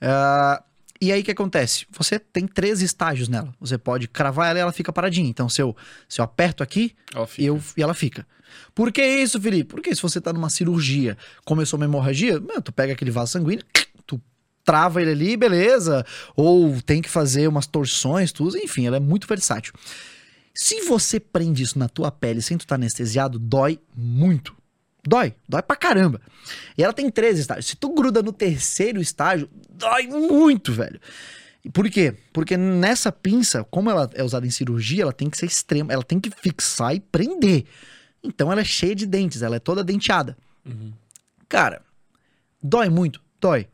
Ah, 0.01 0.61
e 1.01 1.13
aí 1.13 1.21
o 1.21 1.25
que 1.25 1.31
acontece? 1.31 1.87
Você 1.93 2.19
tem 2.19 2.49
três 2.49 2.83
estágios 2.83 3.29
nela. 3.29 3.55
Você 3.61 3.79
pode 3.79 4.09
cravar 4.09 4.51
ela 4.51 4.59
e 4.59 4.63
ela 4.63 4.73
fica 4.73 4.93
paradinha. 4.93 5.29
Então, 5.31 5.49
se 5.49 5.63
eu, 5.63 5.77
se 6.09 6.21
eu 6.21 6.25
aperto 6.25 6.65
aqui, 6.65 6.93
Ó, 7.15 7.27
fica. 7.27 7.43
e, 7.43 7.47
eu, 7.47 7.63
e 7.77 7.83
ela 7.83 7.95
fica. 7.95 8.27
Por 8.75 8.91
que 8.91 9.07
isso, 9.07 9.41
Felipe? 9.41 9.71
Porque 9.71 9.95
se 9.95 10.03
você 10.03 10.21
tá 10.21 10.33
numa 10.33 10.51
cirurgia, 10.51 11.17
começou 11.45 11.77
uma 11.79 11.85
hemorragia, 11.87 12.41
tu 12.65 12.73
pega 12.73 12.93
aquele 12.93 13.13
vaso 13.13 13.31
sanguíneo, 13.31 13.65
tu 14.05 14.21
trava 14.65 15.01
ele 15.01 15.13
ali, 15.13 15.37
beleza. 15.37 16.05
Ou 16.35 16.83
tem 16.83 17.01
que 17.01 17.09
fazer 17.09 17.47
umas 17.47 17.69
torções, 17.69 18.33
tudo, 18.33 18.59
enfim, 18.59 18.85
ela 18.85 18.97
é 18.97 19.01
muito 19.01 19.29
versátil. 19.29 19.73
Se 20.53 20.83
você 20.83 21.21
prende 21.21 21.63
isso 21.63 21.79
na 21.79 21.89
tua 21.89 22.11
pele 22.11 22.43
sem 22.43 22.59
tu 22.59 22.63
estar 22.63 22.75
anestesiado, 22.75 23.39
dói 23.39 23.79
muito. 23.97 24.57
Dói, 25.07 25.35
dói 25.49 25.63
pra 25.63 25.77
caramba. 25.77 26.21
E 26.79 26.83
ela 26.83 26.93
tem 26.93 27.11
três 27.11 27.39
estágios. 27.39 27.67
Se 27.67 27.77
tu 27.77 27.91
gruda 27.91 28.23
no 28.23 28.33
terceiro 28.33 29.01
estágio, 29.01 29.49
dói 29.71 30.07
muito, 30.07 30.73
velho. 30.73 30.99
Por 31.73 31.89
quê? 31.91 32.15
Porque 32.33 32.57
nessa 32.57 33.11
pinça, 33.11 33.65
como 33.65 33.91
ela 33.91 34.11
é 34.15 34.23
usada 34.23 34.47
em 34.47 34.51
cirurgia, 34.51 35.03
ela 35.03 35.13
tem 35.13 35.31
que 35.31 35.37
ser 35.37 35.47
extrema, 35.47 35.93
ela 35.93 36.03
tem 36.03 36.21
que 36.21 36.31
fixar 36.31 36.95
e 36.95 37.01
prender. 37.01 37.65
Então 38.23 38.51
ela 38.51 38.61
é 38.61 38.65
cheia 38.65 38.95
de 38.95 39.07
dentes, 39.07 39.43
ela 39.43 39.57
é 39.57 39.59
toda 39.61 39.85
denteada. 39.85 40.37
Cara, 41.49 41.83
dói 42.63 42.89
muito? 42.89 43.23
Dói. 43.41 43.69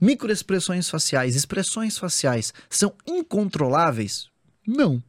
Microexpressões 0.00 0.88
faciais, 0.88 1.36
expressões 1.36 1.98
faciais 1.98 2.54
são 2.70 2.94
incontroláveis? 3.06 4.30
Não. 4.66 5.02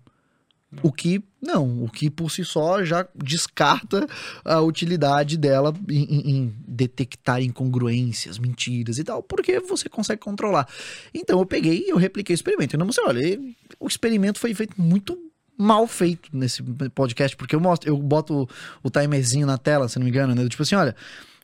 O 0.81 0.91
que 0.91 1.21
não, 1.41 1.83
o 1.83 1.89
que 1.89 2.09
por 2.09 2.31
si 2.31 2.45
só 2.45 2.83
já 2.85 3.05
descarta 3.13 4.07
a 4.45 4.61
utilidade 4.61 5.37
dela 5.37 5.73
em, 5.89 6.03
em- 6.03 6.29
em 6.35 6.55
detectar 6.65 7.41
incongruências, 7.41 8.39
mentiras 8.39 8.97
e 8.97 9.03
tal, 9.03 9.21
porque 9.21 9.59
você 9.59 9.89
consegue 9.89 10.21
controlar. 10.21 10.65
Então 11.13 11.39
eu 11.39 11.45
peguei 11.45 11.85
e 11.85 11.89
eu 11.89 11.97
repliquei 11.97 12.33
o 12.33 12.35
experimento. 12.35 12.77
Não 12.77 12.91
sei, 12.91 13.03
olha, 13.05 13.39
o 13.79 13.87
experimento 13.87 14.39
foi 14.39 14.53
feito 14.53 14.79
muito 14.81 15.17
mal 15.57 15.85
feito 15.87 16.29
nesse 16.31 16.63
podcast, 16.95 17.35
porque 17.35 17.55
eu 17.55 17.59
mostro, 17.59 17.89
eu 17.89 17.97
boto 17.97 18.47
o, 18.81 18.89
timerzinho 18.89 19.45
na 19.45 19.57
tela, 19.57 19.89
se 19.89 19.99
não 19.99 20.05
me 20.05 20.09
engano, 20.09 20.33
né? 20.33 20.47
Tipo 20.47 20.63
assim, 20.63 20.75
olha, 20.75 20.95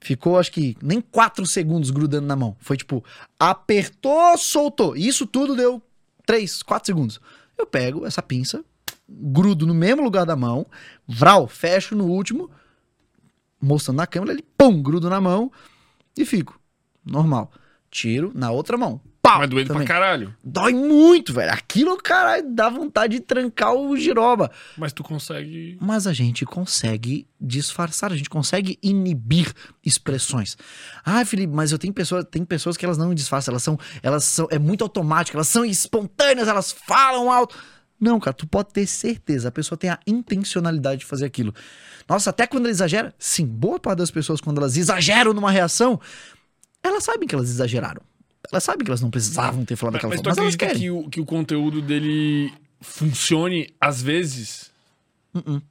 ficou 0.02 0.40
acho 0.40 0.52
que 0.54 0.76
nem 0.82 1.02
quatro 1.02 1.46
segundos 1.46 1.92
grudando 1.92 2.26
na 2.26 2.36
mão. 2.36 2.56
Foi 2.62 2.78
tipo, 2.78 3.04
apertou, 3.38 4.38
soltou. 4.38 4.96
Isso 4.96 5.28
tudo 5.28 5.56
deu 5.56 5.82
três, 6.26 6.63
quatro 6.63 6.86
segundos. 6.88 7.20
Eu 7.58 7.66
pego 7.68 8.06
essa 8.06 8.22
pinça, 8.22 8.63
grudo 9.08 9.65
no 9.65 9.74
mesmo 9.74 10.04
lugar 10.04 10.26
da 10.26 10.36
mão, 10.36 10.65
vral, 11.08 11.48
fecho 11.48 11.96
no 11.96 12.06
último, 12.06 12.50
mostrando 13.62 13.98
na 13.98 14.08
câmera, 14.08 14.34
ele, 14.34 14.46
pum, 14.58 14.82
grudo 14.82 15.10
na 15.10 15.22
mão 15.22 15.52
e 16.17 16.26
fico. 16.26 16.60
Normal. 17.06 17.52
Tiro 17.89 18.32
na 18.36 18.52
outra 18.52 18.78
mão. 18.78 19.00
Pau! 19.22 19.39
Mas 19.39 19.50
doendo 19.50 19.67
também. 19.67 19.86
pra 19.86 19.96
caralho. 19.96 20.36
Dói 20.43 20.74
muito, 20.74 21.34
velho. 21.34 21.52
Aquilo, 21.52 21.98
caralho, 21.98 22.46
dá 22.54 22.70
vontade 22.70 23.17
de 23.17 23.20
trancar 23.22 23.74
o 23.74 23.98
giroba. 23.98 24.50
Mas 24.78 24.93
tu 24.93 25.04
consegue. 25.04 25.78
Mas 25.82 26.08
a 26.08 26.13
gente 26.13 26.46
consegue 26.46 27.28
disfarçar, 27.39 28.12
a 28.12 28.15
gente 28.15 28.30
consegue 28.30 28.80
inibir 28.82 29.54
expressões. 29.84 30.58
Ah, 31.04 31.26
Felipe, 31.26 31.54
mas 31.54 31.72
eu 31.72 31.78
tenho 31.78 31.93
pessoas, 31.93 32.26
tem 32.30 32.46
pessoas 32.46 32.78
que 32.78 32.86
elas 32.86 32.98
não 32.98 33.13
disfarçam, 33.13 33.52
elas 33.52 33.63
são, 33.63 33.78
elas 34.02 34.24
são, 34.24 34.48
é 34.50 34.58
muito 34.58 34.84
automático, 34.84 35.36
elas 35.36 35.50
são 35.50 35.65
espontâneas, 35.65 36.48
elas 36.48 36.72
falam 36.72 37.32
alto. 37.32 37.58
Não, 38.00 38.20
cara, 38.20 38.34
tu 38.34 38.46
pode 38.46 38.70
ter 38.74 38.86
certeza, 38.86 39.48
a 39.50 39.52
pessoa 39.52 39.78
tem 39.78 39.90
a 39.90 40.00
intencionalidade 40.06 41.00
de 41.00 41.06
fazer 41.06 41.26
aquilo. 41.26 41.54
Nossa, 42.08 42.30
até 42.30 42.46
quando 42.46 42.66
ela 42.66 42.72
exagera, 42.72 43.14
sim, 43.18 43.46
boa 43.46 43.80
parte 43.80 43.98
das 44.00 44.12
pessoas 44.12 44.40
quando 44.40 44.60
elas 44.60 44.78
exageram 44.78 45.34
numa 45.34 45.52
reação, 45.52 46.00
elas 46.84 47.04
sabem 47.04 47.28
que 47.28 47.34
elas 47.36 47.50
exageraram. 47.50 48.02
Elas 48.52 48.64
sabem 48.64 48.86
que 48.86 48.90
elas 48.92 49.02
não 49.02 49.10
precisavam 49.10 49.66
ter 49.66 49.76
falado 49.76 49.94
Mas, 49.94 50.02
daquela 50.04 50.14
mas 50.14 50.20
forma, 50.22 50.30
mas 50.30 50.38
elas 50.38 50.54
acredita 50.56 50.80
querem. 50.80 50.82
que 50.82 51.08
o, 51.08 51.10
que 51.10 51.20
o 51.20 51.26
conteúdo 51.26 51.82
dele 51.82 52.54
funcione 52.80 53.74
às 53.82 54.02
vezes? 54.02 54.72
Uh-uh. 55.34 55.62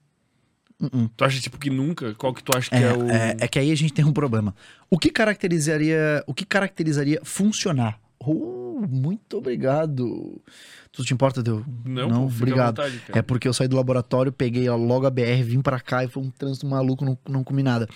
Uh-uh. 0.79 1.09
Tu 1.17 1.25
acha 1.25 1.41
tipo 1.41 1.57
que 1.59 1.71
nunca? 1.71 2.15
Qual 2.17 2.35
que 2.35 2.43
tu 2.45 2.55
acha 2.55 2.69
que 2.69 2.77
é, 2.77 2.83
É, 2.83 2.93
o. 2.93 3.09
é, 3.11 3.37
é 3.41 3.49
que 3.49 3.59
aí 3.59 3.71
a 3.73 3.75
gente 3.75 3.95
tem 3.95 4.05
um 4.05 4.13
problema. 4.13 4.55
O 4.91 4.99
que 4.99 5.11
caracterizaria, 5.11 6.23
o 6.27 6.35
que 6.35 6.45
caracterizaria 6.45 7.19
funcionar? 7.25 7.99
Oh, 8.19 8.56
muito 8.77 9.39
obrigado. 9.39 10.41
Tu 10.93 11.05
te 11.05 11.15
importa 11.15 11.43
de 11.43 11.51
eu? 11.51 11.65
Não, 11.85 12.09
não 12.09 12.23
pô, 12.25 12.31
fica 12.31 12.45
à 12.45 12.71
obrigado. 12.71 12.77
vontade. 12.77 13.03
É 13.09 13.23
porque 13.23 13.47
eu 13.49 13.53
saí 13.53 13.69
do 13.69 13.77
laboratório, 13.77 14.33
peguei 14.33 14.69
logo 14.71 15.07
a 15.07 15.11
BR, 15.11 15.43
vim 15.45 15.61
pra 15.61 15.79
cá 15.81 16.05
e 16.05 16.09
foi 16.09 16.23
um 16.23 16.31
trânsito 16.31 16.67
maluco, 16.67 17.05
não, 17.05 17.19
não 17.29 17.45
comi 17.45 17.63
nada. 17.63 17.89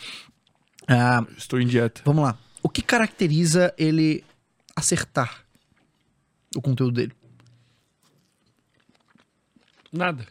Ah, 0.89 1.25
Estou 1.37 1.61
em 1.61 1.67
dieta. 1.67 2.03
vamos 2.05 2.25
lá. 2.25 2.37
O 2.63 2.69
que 2.69 2.83
caracteriza 2.83 3.73
ele 3.79 4.25
acertar 4.77 5.45
o 6.57 6.61
conteúdo 6.61 6.93
dele? 6.95 7.13
Nada. 9.93 10.25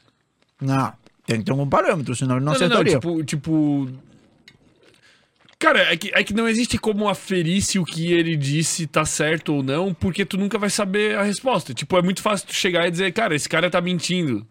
Não, 0.62 0.94
tem 1.26 1.40
que 1.40 1.46
ter 1.46 1.52
um 1.54 1.68
parâmetro, 1.70 2.16
senão 2.16 2.38
ele 2.38 2.46
não 2.46 2.54
Não, 2.54 2.60
não, 2.60 2.68
não, 2.68 2.76
acertaria. 2.82 3.00
tipo, 3.00 3.24
tipo. 3.24 3.90
Cara, 5.60 5.92
é 5.92 5.98
que, 5.98 6.10
é 6.16 6.24
que 6.24 6.34
não 6.34 6.48
existe 6.48 6.78
como 6.78 7.10
aferir 7.10 7.62
se 7.62 7.78
o 7.78 7.84
que 7.84 8.14
ele 8.14 8.38
disse 8.38 8.88
tá 8.88 9.04
certo 9.04 9.56
ou 9.56 9.62
não, 9.62 9.94
porque 9.94 10.26
tu 10.26 10.38
nunca 10.38 10.58
vai 10.58 10.70
saber 10.70 11.18
a 11.18 11.22
resposta. 11.24 11.74
Tipo, 11.74 11.98
é 11.98 12.02
muito 12.02 12.22
fácil 12.22 12.48
tu 12.48 12.54
chegar 12.54 12.88
e 12.88 12.92
dizer, 12.92 13.12
cara, 13.12 13.36
esse 13.36 13.50
cara 13.50 13.70
tá 13.70 13.82
mentindo. 13.82 14.48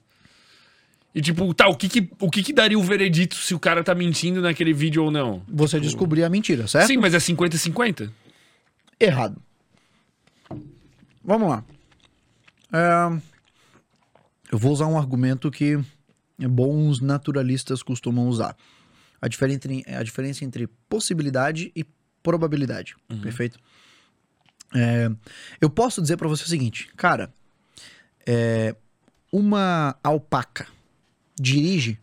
E 1.15 1.23
tipo, 1.23 1.53
tá, 1.55 1.67
o 1.67 1.75
que 1.75 1.89
que, 1.89 2.11
o 2.21 2.31
que 2.31 2.43
que 2.43 2.53
daria 2.53 2.79
o 2.79 2.83
veredito 2.83 3.37
se 3.37 3.55
o 3.55 3.59
cara 3.59 3.83
tá 3.83 3.95
mentindo 3.95 4.43
naquele 4.43 4.75
vídeo 4.75 5.03
ou 5.03 5.11
não? 5.11 5.43
Você 5.49 5.81
descobrir 5.81 6.25
a 6.25 6.29
mentira, 6.29 6.69
certo? 6.69 6.89
Sim, 6.89 6.99
mas 6.99 7.15
é 7.15 7.19
50-50? 7.19 8.11
Errado. 9.01 9.41
Vamos 11.25 11.49
lá. 11.49 11.65
É, 12.71 13.19
Eu 14.53 14.59
vou 14.59 14.73
usar 14.73 14.87
um 14.87 14.99
argumento 14.99 15.51
que 15.51 15.79
bons 16.39 17.01
naturalistas 17.01 17.83
costumam 17.83 18.29
usar. 18.29 18.55
A 19.21 19.29
diferença 19.29 19.57
entre, 19.69 19.85
a 19.95 20.03
diferença 20.03 20.45
entre 20.45 20.67
possibilidade 20.89 21.73
e 21.75 21.85
probabilidade. 22.23 22.95
Perfeito? 23.23 23.59
É, 24.75 25.11
eu 25.61 25.71
posso 25.71 26.01
dizer 26.03 26.17
pra 26.17 26.29
você 26.29 26.45
o 26.45 26.49
seguinte, 26.49 26.91
cara, 26.97 27.33
é, 28.27 28.77
uma 29.33 29.97
alpaca 30.03 30.67
dirige. 31.41 31.99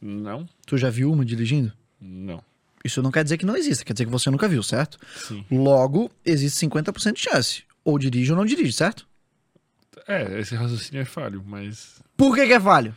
Não, 0.00 0.46
Tu 0.66 0.76
já 0.76 0.90
viu 0.90 1.10
uma 1.12 1.24
dirigindo? 1.24 1.72
não. 2.00 2.42
Isso 2.84 3.00
não 3.00 3.10
quer 3.10 3.24
dizer 3.24 3.38
que 3.38 3.46
não 3.46 3.56
exista, 3.56 3.82
quer 3.82 3.94
dizer 3.94 4.04
que 4.04 4.10
você 4.10 4.30
nunca 4.30 4.46
viu, 4.46 4.62
certo? 4.62 4.98
Sim. 5.16 5.42
Logo, 5.50 6.10
existe 6.22 6.66
50% 6.66 7.14
de 7.14 7.20
chance. 7.20 7.62
Ou 7.82 7.98
dirige 7.98 8.30
ou 8.30 8.36
não 8.36 8.44
dirige, 8.44 8.74
certo? 8.74 9.08
É, 10.06 10.38
esse 10.38 10.54
raciocínio 10.54 11.00
é 11.00 11.04
falho, 11.06 11.42
mas. 11.46 12.02
Por 12.14 12.34
que, 12.34 12.46
que 12.46 12.52
é 12.52 12.60
falho? 12.60 12.94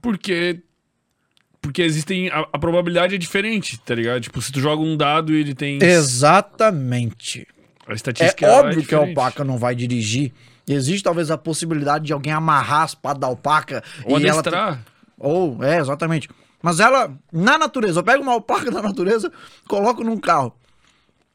Porque. 0.00 0.62
Porque 1.66 1.82
existem. 1.82 2.28
A, 2.28 2.46
a 2.52 2.58
probabilidade 2.58 3.16
é 3.16 3.18
diferente, 3.18 3.78
tá 3.80 3.94
ligado? 3.94 4.20
Tipo, 4.20 4.40
se 4.40 4.52
tu 4.52 4.60
joga 4.60 4.82
um 4.82 4.96
dado 4.96 5.32
e 5.32 5.40
ele 5.40 5.54
tem. 5.54 5.82
Exatamente. 5.82 7.46
A 7.86 7.92
É 7.92 7.94
estatística 7.94 8.46
ela 8.46 8.68
óbvio 8.68 8.84
que 8.84 8.94
a 8.94 8.98
alpaca 8.98 9.44
não 9.44 9.58
vai 9.58 9.74
dirigir. 9.74 10.32
Existe 10.68 11.02
talvez 11.02 11.30
a 11.30 11.38
possibilidade 11.38 12.06
de 12.06 12.12
alguém 12.12 12.32
amarrar 12.32 12.82
as 12.82 12.94
patas 12.94 13.20
da 13.20 13.26
alpaca. 13.26 13.82
Ou 14.04 14.18
e 14.18 14.26
ela 14.26 14.40
adestrar. 14.40 14.84
Ou, 15.18 15.62
é, 15.62 15.78
exatamente. 15.78 16.28
Mas 16.62 16.80
ela, 16.80 17.12
na 17.32 17.58
natureza, 17.58 18.00
eu 18.00 18.04
pego 18.04 18.22
uma 18.22 18.32
alpaca 18.32 18.70
da 18.72 18.82
natureza, 18.82 19.30
coloco 19.68 20.02
num 20.04 20.18
carro. 20.18 20.52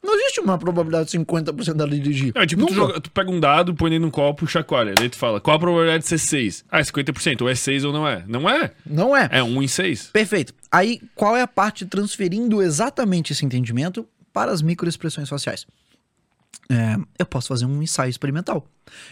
Não 0.02 0.14
existe 0.18 0.40
uma 0.40 0.58
probabilidade 0.58 1.10
de 1.10 1.18
50% 1.18 1.74
dela 1.74 1.90
dirigir. 1.90 2.32
É, 2.34 2.44
tipo, 2.44 2.66
tu, 2.66 2.74
joga- 2.74 3.00
tu 3.00 3.10
pega 3.10 3.30
um 3.30 3.38
dado, 3.38 3.72
põe 3.74 3.88
dentro 3.90 4.02
de 4.02 4.08
um 4.08 4.10
copo, 4.10 4.46
chacoalha. 4.46 4.94
Daí 4.96 5.08
tu 5.08 5.16
fala, 5.16 5.40
qual 5.40 5.56
a 5.56 5.60
probabilidade 5.60 6.02
de 6.02 6.08
ser 6.08 6.18
6? 6.18 6.64
Ah, 6.70 6.80
é 6.80 6.82
50%. 6.82 7.42
Ou 7.42 7.48
é 7.48 7.54
6 7.54 7.84
ou 7.84 7.92
não 7.92 8.06
é. 8.08 8.24
Não 8.26 8.48
é. 8.50 8.72
Não 8.84 9.16
é. 9.16 9.28
É 9.30 9.42
1 9.42 9.62
em 9.62 9.68
6. 9.68 10.08
Perfeito. 10.12 10.52
Aí, 10.72 11.00
qual 11.14 11.36
é 11.36 11.42
a 11.42 11.46
parte 11.46 11.86
transferindo 11.86 12.60
exatamente 12.60 13.32
esse 13.32 13.44
entendimento 13.44 14.06
para 14.32 14.50
as 14.50 14.60
microexpressões 14.60 15.28
faciais? 15.28 15.66
É, 16.70 16.96
eu 17.18 17.26
posso 17.26 17.48
fazer 17.48 17.66
um 17.66 17.82
ensaio 17.82 18.10
experimental. 18.10 18.66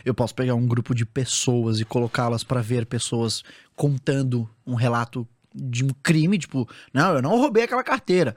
Eu 0.05 0.14
posso 0.14 0.35
pegar 0.35 0.55
um 0.55 0.66
grupo 0.66 0.94
de 0.94 1.05
pessoas 1.05 1.79
e 1.79 1.85
colocá-las 1.85 2.42
para 2.42 2.61
ver 2.62 2.87
pessoas 2.87 3.42
contando 3.76 4.48
um 4.66 4.74
relato 4.74 5.26
de 5.55 5.85
um 5.85 5.88
crime, 6.03 6.38
tipo, 6.38 6.68
não, 6.94 7.14
eu 7.16 7.22
não 7.22 7.31
roubei 7.37 7.64
aquela 7.64 7.83
carteira. 7.83 8.37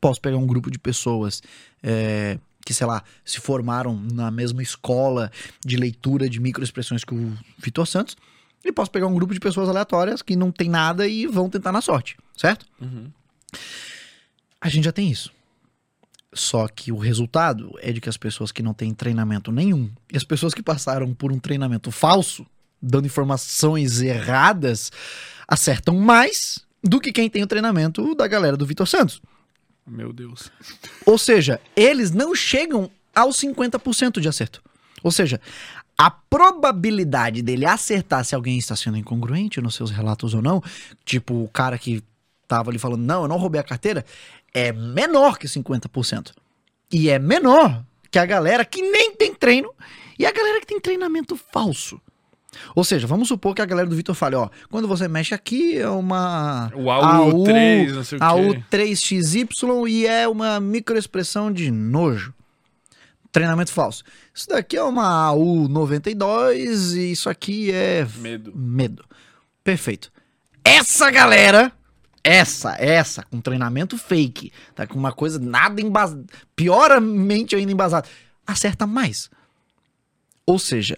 Posso 0.00 0.20
pegar 0.20 0.36
um 0.36 0.46
grupo 0.46 0.70
de 0.70 0.78
pessoas 0.78 1.42
é, 1.82 2.38
que, 2.64 2.74
sei 2.74 2.86
lá, 2.86 3.02
se 3.24 3.40
formaram 3.40 3.96
na 4.12 4.30
mesma 4.30 4.62
escola 4.62 5.30
de 5.64 5.76
leitura 5.76 6.28
de 6.28 6.40
microexpressões 6.40 7.04
que 7.04 7.14
o 7.14 7.32
Vitor 7.58 7.86
Santos. 7.86 8.16
E 8.64 8.72
posso 8.72 8.90
pegar 8.90 9.06
um 9.06 9.14
grupo 9.14 9.32
de 9.32 9.38
pessoas 9.38 9.68
aleatórias 9.68 10.22
que 10.22 10.34
não 10.34 10.50
tem 10.50 10.68
nada 10.68 11.06
e 11.06 11.26
vão 11.26 11.48
tentar 11.48 11.70
na 11.70 11.80
sorte, 11.80 12.16
certo? 12.36 12.66
A 14.60 14.68
gente 14.68 14.84
já 14.84 14.92
tem 14.92 15.10
isso. 15.10 15.32
Só 16.34 16.66
que 16.66 16.90
o 16.90 16.98
resultado 16.98 17.72
é 17.80 17.92
de 17.92 18.00
que 18.00 18.08
as 18.08 18.16
pessoas 18.16 18.50
que 18.50 18.62
não 18.62 18.74
têm 18.74 18.92
treinamento 18.92 19.52
nenhum 19.52 19.90
e 20.12 20.16
as 20.16 20.24
pessoas 20.24 20.52
que 20.52 20.62
passaram 20.62 21.14
por 21.14 21.32
um 21.32 21.38
treinamento 21.38 21.90
falso, 21.90 22.44
dando 22.82 23.06
informações 23.06 24.02
erradas, 24.02 24.90
acertam 25.46 25.96
mais 25.98 26.66
do 26.82 27.00
que 27.00 27.12
quem 27.12 27.30
tem 27.30 27.42
o 27.42 27.46
treinamento 27.46 28.14
da 28.14 28.26
galera 28.26 28.56
do 28.56 28.66
Vitor 28.66 28.86
Santos. 28.86 29.22
Meu 29.86 30.12
Deus. 30.12 30.50
Ou 31.04 31.16
seja, 31.16 31.60
eles 31.76 32.10
não 32.10 32.34
chegam 32.34 32.90
aos 33.14 33.36
50% 33.40 34.20
de 34.20 34.28
acerto. 34.28 34.62
Ou 35.02 35.12
seja, 35.12 35.40
a 35.96 36.10
probabilidade 36.10 37.40
dele 37.40 37.64
acertar 37.64 38.24
se 38.24 38.34
alguém 38.34 38.58
está 38.58 38.74
sendo 38.76 38.98
incongruente 38.98 39.60
nos 39.60 39.74
seus 39.74 39.90
relatos 39.90 40.34
ou 40.34 40.42
não, 40.42 40.62
tipo 41.04 41.42
o 41.42 41.48
cara 41.48 41.78
que 41.78 42.02
tava 42.46 42.70
ali 42.70 42.78
falando, 42.78 43.02
não, 43.02 43.22
eu 43.22 43.28
não 43.28 43.38
roubei 43.38 43.60
a 43.60 43.64
carteira, 43.64 44.04
é 44.52 44.72
menor 44.72 45.38
que 45.38 45.46
50%. 45.46 46.32
E 46.92 47.08
é 47.08 47.18
menor 47.18 47.84
que 48.10 48.18
a 48.18 48.26
galera 48.26 48.64
que 48.64 48.82
nem 48.82 49.14
tem 49.14 49.34
treino 49.34 49.72
e 50.18 50.26
a 50.26 50.32
galera 50.32 50.60
que 50.60 50.66
tem 50.66 50.80
treinamento 50.80 51.36
falso. 51.36 52.00
Ou 52.74 52.84
seja, 52.84 53.06
vamos 53.06 53.28
supor 53.28 53.54
que 53.54 53.62
a 53.62 53.66
galera 53.66 53.88
do 53.88 53.96
Vitor 53.96 54.14
fale, 54.14 54.36
ó, 54.36 54.48
quando 54.70 54.88
você 54.88 55.08
mexe 55.08 55.34
aqui 55.34 55.76
é 55.76 55.88
uma 55.88 56.70
O 56.74 56.84
AU3, 56.84 57.92
não 57.92 58.04
sei 58.04 58.18
o 58.18 58.20
quê. 58.20 58.26
AU3XY 58.26 59.88
e 59.88 60.06
é 60.06 60.28
uma 60.28 60.60
microexpressão 60.60 61.52
de 61.52 61.70
nojo. 61.70 62.34
Treinamento 63.32 63.70
falso. 63.72 64.02
Isso 64.34 64.48
daqui 64.48 64.76
é 64.76 64.82
uma 64.82 65.30
AU92 65.32 66.94
e 66.96 67.12
isso 67.12 67.28
aqui 67.28 67.70
é 67.70 68.06
Medo. 68.18 68.52
medo. 68.54 69.04
Perfeito. 69.62 70.10
Essa 70.64 71.10
galera, 71.10 71.70
essa, 72.24 72.74
essa, 72.78 73.22
com 73.24 73.40
treinamento 73.40 73.96
fake, 73.98 74.52
tá 74.74 74.86
com 74.86 74.98
uma 74.98 75.12
coisa 75.12 75.38
nada 75.38 75.80
embasada, 75.80 76.24
pioramente 76.56 77.54
ainda 77.54 77.70
embasada, 77.70 78.08
acerta 78.46 78.86
mais. 78.86 79.30
Ou 80.46 80.58
seja, 80.58 80.96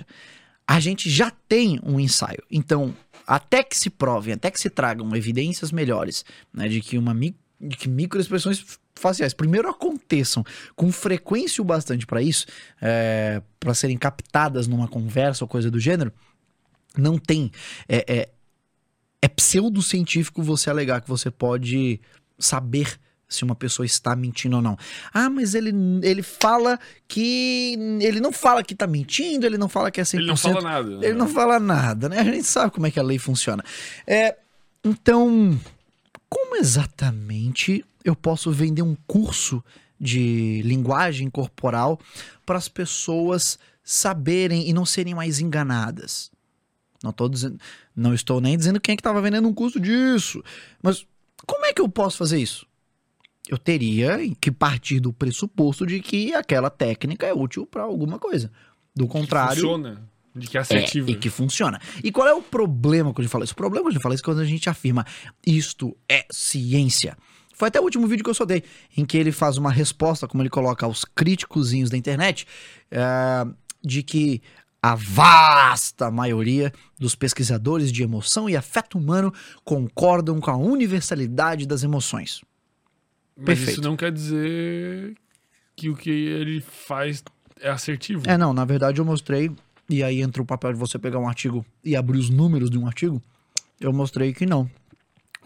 a 0.69 0.79
gente 0.81 1.09
já 1.09 1.31
tem 1.49 1.81
um 1.83 1.99
ensaio. 1.99 2.43
Então, 2.51 2.95
até 3.27 3.63
que 3.63 3.75
se 3.75 3.89
provem, 3.89 4.35
até 4.35 4.51
que 4.51 4.61
se 4.61 4.69
tragam 4.69 5.17
evidências 5.17 5.73
melhores, 5.73 6.27
né, 6.53 6.69
de 6.69 6.83
que 6.83 6.99
uma 6.99 7.15
de 7.59 7.77
que 7.77 7.89
microexpressões 7.89 8.79
faciais 8.95 9.33
primeiro 9.33 9.69
aconteçam 9.69 10.45
com 10.77 10.93
frequência 10.93 11.63
o 11.63 11.65
bastante 11.65 12.07
para 12.07 12.21
isso, 12.21 12.47
para 13.59 13.73
serem 13.73 13.97
captadas 13.97 14.69
numa 14.69 14.87
conversa 14.87 15.43
ou 15.43 15.49
coisa 15.49 15.71
do 15.71 15.81
gênero, 15.81 16.13
não 16.97 17.17
tem. 17.17 17.51
É, 17.89 18.05
é, 18.07 18.29
é 19.23 19.29
pseudocientífico 19.29 20.43
você 20.43 20.69
alegar 20.69 21.01
que 21.01 21.09
você 21.09 21.31
pode 21.31 22.01
saber 22.39 22.99
se 23.29 23.45
uma 23.45 23.55
pessoa 23.55 23.85
está 23.85 24.17
mentindo 24.17 24.57
ou 24.57 24.63
não. 24.63 24.77
Ah, 25.13 25.29
mas 25.29 25.55
ele, 25.55 25.73
ele 26.03 26.23
fala 26.23 26.79
que. 27.07 27.77
Ele 28.01 28.21
não 28.21 28.33
fala 28.33 28.65
que 28.65 28.73
está 28.73 28.87
mentindo, 28.87 29.45
ele 29.45 29.59
não 29.59 29.69
fala 29.69 29.91
que 29.91 30.01
é 30.01 30.05
100%. 30.05 30.15
Ele 30.15 30.27
não 30.27 30.37
fala 30.37 30.61
nada. 30.63 30.89
né? 30.89 31.07
Ele 31.07 31.19
não 31.19 31.29
fala 31.29 31.61
nada, 31.61 32.09
né? 32.09 32.21
A 32.21 32.25
gente 32.25 32.45
sabe 32.45 32.73
como 32.73 32.87
é 32.87 32.91
que 32.91 32.99
a 32.99 33.03
lei 33.03 33.19
funciona. 33.19 33.63
É, 34.07 34.37
então, 34.83 35.61
como 36.29 36.57
exatamente 36.57 37.85
eu 38.05 38.17
posso 38.17 38.51
vender 38.51 38.83
um 38.83 38.97
curso 39.07 39.63
de 40.01 40.63
linguagem 40.65 41.29
corporal 41.29 42.01
para 42.47 42.57
as 42.57 42.69
pessoas 42.69 43.59
saberem 43.83 44.69
e 44.69 44.73
não 44.73 44.87
serem 44.87 45.15
mais 45.15 45.41
enganadas? 45.41 46.31
Não, 47.03 47.13
tô 47.13 47.29
dizendo, 47.29 47.61
não 47.95 48.15
estou 48.15 48.41
nem 48.41 48.57
dizendo 48.57 48.81
quem 48.81 48.95
é 48.95 48.97
que 48.97 49.01
estava 49.01 49.21
vendendo 49.21 49.47
um 49.47 49.55
curso 49.55 49.79
disso, 49.79 50.43
mas 50.83 51.07
como 51.47 51.65
é 51.65 51.73
que 51.73 51.81
eu 51.81 51.89
posso 51.89 52.19
fazer 52.19 52.39
isso? 52.39 52.67
Eu 53.49 53.57
teria 53.57 54.19
que 54.41 54.51
partir 54.51 55.01
do 55.01 55.13
pressuposto 55.13 55.87
de 55.87 56.01
que 56.01 56.35
aquela 56.35 56.69
técnica 56.69 57.27
é 57.27 57.33
útil 57.33 57.67
para 57.67 57.83
alguma 57.83 58.19
coisa. 58.19 58.51
Do 58.95 59.07
contrário, 59.07 59.63
Funciona. 59.63 60.09
De 60.35 60.47
que 60.47 60.57
é 60.57 60.61
é, 60.61 60.63
assertivo. 60.63 61.11
e 61.11 61.17
que 61.17 61.31
funciona. 61.31 61.81
E 62.05 62.13
qual 62.13 62.29
é 62.29 62.35
o 62.35 62.43
problema 62.43 63.13
quando 63.13 63.21
a 63.21 63.23
gente 63.23 63.33
fala 63.33 63.45
isso? 63.45 63.55
O 63.55 63.57
problema 63.57 63.85
quando 63.85 63.91
a 63.91 63.95
gente 63.95 64.03
fala 64.03 64.15
isso 64.15 64.23
é 64.23 64.25
quando 64.25 64.41
a 64.41 64.45
gente 64.45 64.69
afirma 64.69 65.07
isto 65.47 65.97
é 66.09 66.27
ciência. 66.31 67.17
Foi 67.55 67.69
até 67.69 67.81
o 67.81 67.83
último 67.83 68.07
vídeo 68.07 68.23
que 68.23 68.31
eu 68.31 68.35
soltei, 68.35 68.63
em 68.97 69.05
que 69.05 69.19
ele 69.19 69.33
faz 69.33 69.57
uma 69.57 69.73
resposta, 69.73 70.29
como 70.29 70.43
ele 70.43 70.51
coloca 70.51 70.87
aos 70.87 71.05
críticozinhos 71.05 71.91
da 71.91 71.97
internet, 71.97 72.47
é, 72.89 73.01
de 73.83 74.03
que 74.05 74.41
a 74.81 74.95
vasta 74.95 76.09
maioria 76.09 76.73
dos 76.97 77.17
pesquisadores 77.17 77.91
de 77.91 78.03
emoção 78.03 78.49
e 78.49 78.57
afeto 78.57 78.97
humano 78.97 79.35
concordam 79.65 80.41
com 80.41 80.51
a 80.53 80.57
universalidade 80.57 81.67
das 81.67 81.83
emoções. 81.83 82.43
Mas 83.39 83.47
perfeito. 83.47 83.71
isso 83.71 83.81
não 83.83 83.97
quer 83.97 84.11
dizer 84.11 85.15
que 85.77 85.89
o 85.89 85.95
que 85.95 86.11
ele 86.11 86.61
faz 86.61 87.23
é 87.61 87.71
assertivo. 87.71 88.25
É, 88.27 88.37
não, 88.37 88.53
na 88.53 88.65
verdade 88.65 89.01
eu 89.01 89.05
mostrei, 89.05 89.51
e 89.89 90.03
aí 90.03 90.21
entra 90.21 90.43
o 90.43 90.45
papel 90.45 90.73
de 90.73 90.79
você 90.79 90.99
pegar 90.99 91.21
um 91.21 91.29
artigo 91.29 91.65
e 91.85 91.95
abrir 91.95 92.19
os 92.19 92.29
números 92.29 92.69
de 92.69 92.77
um 92.77 92.87
artigo. 92.87 93.23
Eu 93.81 93.93
mostrei 93.93 94.33
que 94.35 94.45
não. 94.45 94.69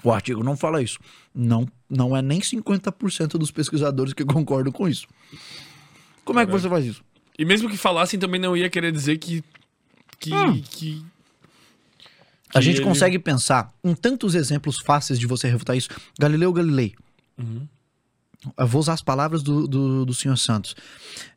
O 0.03 0.11
artigo 0.11 0.43
não 0.43 0.57
fala 0.57 0.83
isso. 0.83 0.99
Não, 1.35 1.69
não 1.89 2.17
é 2.17 2.23
nem 2.23 2.41
50% 2.41 3.33
dos 3.33 3.51
pesquisadores 3.51 4.15
que 4.15 4.25
concordam 4.27 4.73
com 4.73 4.89
isso. 4.89 5.07
Como 6.25 6.41
é 6.41 6.47
que 6.47 6.53
você 6.53 6.69
faz 6.69 6.85
isso? 6.87 7.05
E 7.39 7.45
mesmo 7.45 7.69
que 7.69 7.77
falassem, 7.77 8.19
também 8.19 8.41
não 8.41 8.57
ia 8.57 8.71
querer 8.71 8.91
dizer 8.91 9.19
que. 9.19 9.45
Que. 10.19 10.33
Hum. 10.33 10.63
que... 10.63 11.05
A 12.55 12.61
gente 12.61 12.77
ele- 12.77 12.85
consegue 12.85 13.19
pensar 13.19 13.73
em 13.83 13.95
tantos 13.95 14.35
exemplos 14.35 14.79
fáceis 14.79 15.19
de 15.19 15.27
você 15.27 15.49
refutar 15.49 15.77
isso. 15.77 15.89
Galileu 16.19 16.53
Galilei. 16.53 16.95
Uhum. 17.39 17.67
Eu 18.57 18.67
vou 18.67 18.81
usar 18.81 18.95
as 18.95 19.03
palavras 19.03 19.43
do, 19.43 19.69
do, 19.69 20.05
do 20.05 20.15
senhor 20.15 20.37
Santos. 20.37 20.75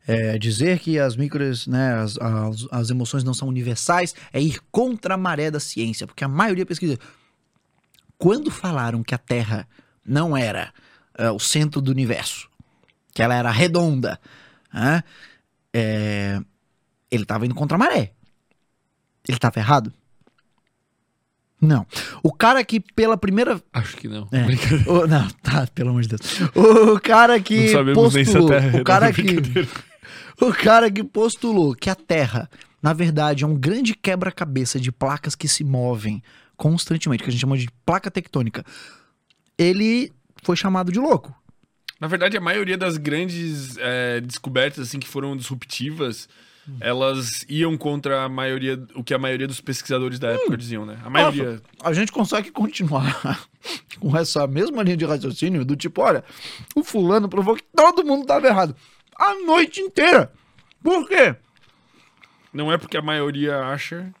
É, 0.06 0.38
dizer 0.38 0.80
que 0.80 0.98
as 0.98 1.16
micros, 1.16 1.66
né, 1.66 1.94
as, 1.94 2.18
as, 2.18 2.66
as 2.70 2.90
emoções 2.90 3.22
não 3.22 3.32
são 3.32 3.48
universais 3.48 4.14
é 4.32 4.40
ir 4.40 4.60
contra 4.70 5.14
a 5.14 5.16
maré 5.16 5.50
da 5.50 5.60
ciência, 5.60 6.06
porque 6.06 6.24
a 6.24 6.28
maioria 6.28 6.66
pesquisa. 6.66 6.98
Quando 8.18 8.50
falaram 8.50 9.02
que 9.02 9.14
a 9.14 9.18
Terra 9.18 9.68
não 10.04 10.36
era 10.36 10.72
é, 11.16 11.30
o 11.30 11.38
centro 11.38 11.80
do 11.80 11.90
universo, 11.90 12.48
que 13.12 13.22
ela 13.22 13.34
era 13.34 13.50
redonda, 13.50 14.18
né, 14.72 15.04
é, 15.72 16.40
ele 17.10 17.22
estava 17.22 17.46
indo 17.46 17.54
contra 17.54 17.76
a 17.76 17.78
maré. 17.78 18.12
Ele 19.28 19.36
estava 19.36 19.58
errado? 19.58 19.92
Não. 21.60 21.86
O 22.22 22.32
cara 22.32 22.62
que 22.64 22.80
pela 22.80 23.16
primeira 23.16 23.60
Acho 23.72 23.96
que 23.96 24.06
não. 24.08 24.28
É. 24.30 24.42
Brincadeira. 24.44 24.92
o- 24.92 25.06
não, 25.06 25.26
tá, 25.42 25.66
pelo 25.74 25.90
amor 25.90 26.02
de 26.02 26.08
Deus. 26.08 26.20
O 26.54 27.00
cara 27.00 27.40
que 27.40 27.66
Não 27.66 27.72
sabemos 27.72 28.14
nem 28.14 28.24
se 28.24 28.30
a 28.30 28.34
postulou, 28.34 28.48
Terra 28.60 28.78
é 28.78 28.80
o 28.80 28.84
cara 28.84 29.12
que 29.12 29.22
o 30.44 30.52
cara 30.52 30.90
que 30.90 31.02
postulou 31.02 31.74
que 31.74 31.88
a 31.88 31.94
Terra, 31.94 32.48
na 32.82 32.92
verdade, 32.92 33.42
é 33.42 33.46
um 33.46 33.54
grande 33.56 33.94
quebra-cabeça 33.94 34.78
de 34.78 34.92
placas 34.92 35.34
que 35.34 35.48
se 35.48 35.64
movem 35.64 36.22
constantemente, 36.56 37.22
que 37.22 37.28
a 37.30 37.32
gente 37.32 37.40
chama 37.40 37.56
de 37.56 37.68
placa 37.86 38.10
tectônica. 38.10 38.62
Ele 39.58 40.12
foi 40.42 40.56
chamado 40.56 40.92
de 40.92 40.98
louco. 40.98 41.34
Na 41.98 42.06
verdade, 42.06 42.36
a 42.36 42.40
maioria 42.40 42.76
das 42.76 42.98
grandes 42.98 43.76
é, 43.78 44.20
descobertas 44.20 44.86
assim 44.88 44.98
que 44.98 45.08
foram 45.08 45.34
disruptivas, 45.36 46.28
elas 46.80 47.44
iam 47.48 47.76
contra 47.76 48.24
a 48.24 48.28
maioria, 48.28 48.80
o 48.94 49.04
que 49.04 49.14
a 49.14 49.18
maioria 49.18 49.46
dos 49.46 49.60
pesquisadores 49.60 50.18
da 50.18 50.32
época 50.32 50.56
diziam, 50.56 50.84
né? 50.84 50.98
A 51.04 51.10
maioria. 51.10 51.60
A 51.82 51.92
gente 51.92 52.10
consegue 52.12 52.50
continuar 52.50 53.40
com 54.00 54.16
essa 54.16 54.46
mesma 54.46 54.82
linha 54.82 54.96
de 54.96 55.04
raciocínio 55.04 55.64
do 55.64 55.76
tipo, 55.76 56.02
olha, 56.02 56.24
o 56.74 56.82
fulano 56.82 57.28
provou 57.28 57.56
que 57.56 57.64
todo 57.74 58.04
mundo 58.04 58.22
estava 58.22 58.46
errado 58.46 58.74
a 59.18 59.34
noite 59.44 59.80
inteira. 59.80 60.30
Por 60.82 61.08
quê? 61.08 61.34
Não 62.52 62.70
é 62.70 62.78
porque 62.78 62.96
a 62.96 63.02
maioria 63.02 63.58
acha. 63.58 64.12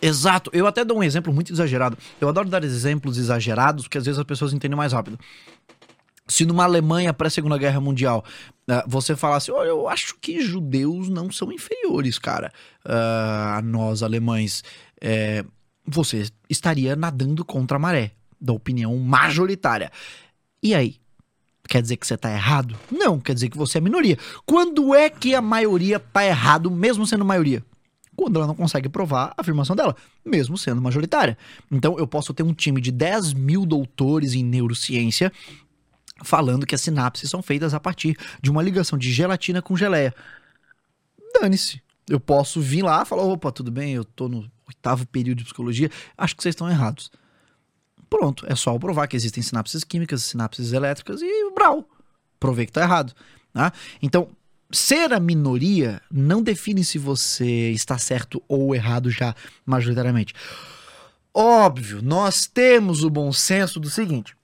Exato. 0.00 0.50
Eu 0.52 0.66
até 0.66 0.84
dou 0.84 0.98
um 0.98 1.02
exemplo 1.02 1.32
muito 1.32 1.52
exagerado. 1.52 1.96
Eu 2.20 2.28
adoro 2.28 2.48
dar 2.48 2.64
exemplos 2.64 3.18
exagerados, 3.18 3.84
porque 3.84 3.98
às 3.98 4.04
vezes 4.04 4.18
as 4.18 4.24
pessoas 4.24 4.52
entendem 4.52 4.76
mais 4.76 4.92
rápido. 4.92 5.18
Se 6.26 6.46
numa 6.46 6.64
Alemanha 6.64 7.12
pré-segunda 7.12 7.58
guerra 7.58 7.80
mundial 7.80 8.24
ah, 8.68 8.84
você 8.86 9.16
falasse, 9.16 9.50
olha, 9.50 9.68
eu 9.68 9.88
acho 9.88 10.16
que 10.20 10.40
judeus 10.40 11.08
não 11.08 11.30
são 11.30 11.52
inferiores, 11.52 12.18
cara, 12.18 12.52
ah, 12.84 13.56
a 13.58 13.62
nós 13.62 14.02
alemães, 14.02 14.62
é, 15.00 15.44
você 15.86 16.28
estaria 16.48 16.94
nadando 16.94 17.44
contra 17.44 17.76
a 17.76 17.80
maré, 17.80 18.12
da 18.40 18.52
opinião 18.52 18.96
majoritária. 18.98 19.90
E 20.62 20.74
aí? 20.74 20.96
Quer 21.68 21.80
dizer 21.80 21.96
que 21.96 22.06
você 22.06 22.16
tá 22.16 22.30
errado? 22.30 22.76
Não, 22.90 23.20
quer 23.20 23.34
dizer 23.34 23.48
que 23.48 23.56
você 23.56 23.78
é 23.78 23.80
minoria. 23.80 24.18
Quando 24.44 24.94
é 24.94 25.08
que 25.08 25.34
a 25.34 25.40
maioria 25.40 25.98
tá 25.98 26.24
errado, 26.24 26.70
mesmo 26.70 27.06
sendo 27.06 27.24
maioria? 27.24 27.64
quando 28.14 28.36
ela 28.36 28.46
não 28.46 28.54
consegue 28.54 28.88
provar 28.88 29.32
a 29.36 29.40
afirmação 29.40 29.74
dela, 29.74 29.96
mesmo 30.24 30.56
sendo 30.56 30.82
majoritária. 30.82 31.36
Então 31.70 31.98
eu 31.98 32.06
posso 32.06 32.34
ter 32.34 32.42
um 32.42 32.52
time 32.52 32.80
de 32.80 32.92
10 32.92 33.32
mil 33.32 33.64
doutores 33.64 34.34
em 34.34 34.44
neurociência 34.44 35.32
falando 36.22 36.66
que 36.66 36.74
as 36.74 36.80
sinapses 36.80 37.28
são 37.28 37.42
feitas 37.42 37.74
a 37.74 37.80
partir 37.80 38.16
de 38.40 38.50
uma 38.50 38.62
ligação 38.62 38.98
de 38.98 39.12
gelatina 39.12 39.60
com 39.62 39.76
geleia. 39.76 40.14
Dane-se. 41.34 41.82
Eu 42.08 42.20
posso 42.20 42.60
vir 42.60 42.82
lá 42.82 43.02
e 43.02 43.06
falar: 43.06 43.22
opa, 43.22 43.52
tudo 43.52 43.70
bem, 43.70 43.94
eu 43.94 44.04
tô 44.04 44.28
no 44.28 44.50
oitavo 44.66 45.06
período 45.06 45.38
de 45.38 45.44
psicologia, 45.44 45.90
acho 46.16 46.34
que 46.36 46.42
vocês 46.42 46.52
estão 46.52 46.68
errados. 46.68 47.10
Pronto, 48.10 48.44
é 48.46 48.54
só 48.54 48.78
provar 48.78 49.06
que 49.06 49.16
existem 49.16 49.42
sinapses 49.42 49.84
químicas, 49.84 50.22
sinapses 50.22 50.72
elétricas 50.72 51.22
e 51.22 51.50
brau. 51.54 51.88
Provei 52.38 52.66
que 52.66 52.72
tá 52.72 52.82
errado. 52.82 53.14
Tá? 53.52 53.72
Então, 54.02 54.28
ser 54.70 55.12
a 55.12 55.20
minoria 55.20 56.00
não 56.10 56.42
define 56.42 56.84
se 56.84 56.98
você 56.98 57.70
está 57.70 57.96
certo 57.98 58.42
ou 58.48 58.74
errado 58.74 59.10
já 59.10 59.34
majoritariamente. 59.64 60.34
Óbvio, 61.34 62.02
nós 62.02 62.46
temos 62.46 63.04
o 63.04 63.08
bom 63.08 63.32
senso 63.32 63.80
do 63.80 63.88
seguinte: 63.88 64.36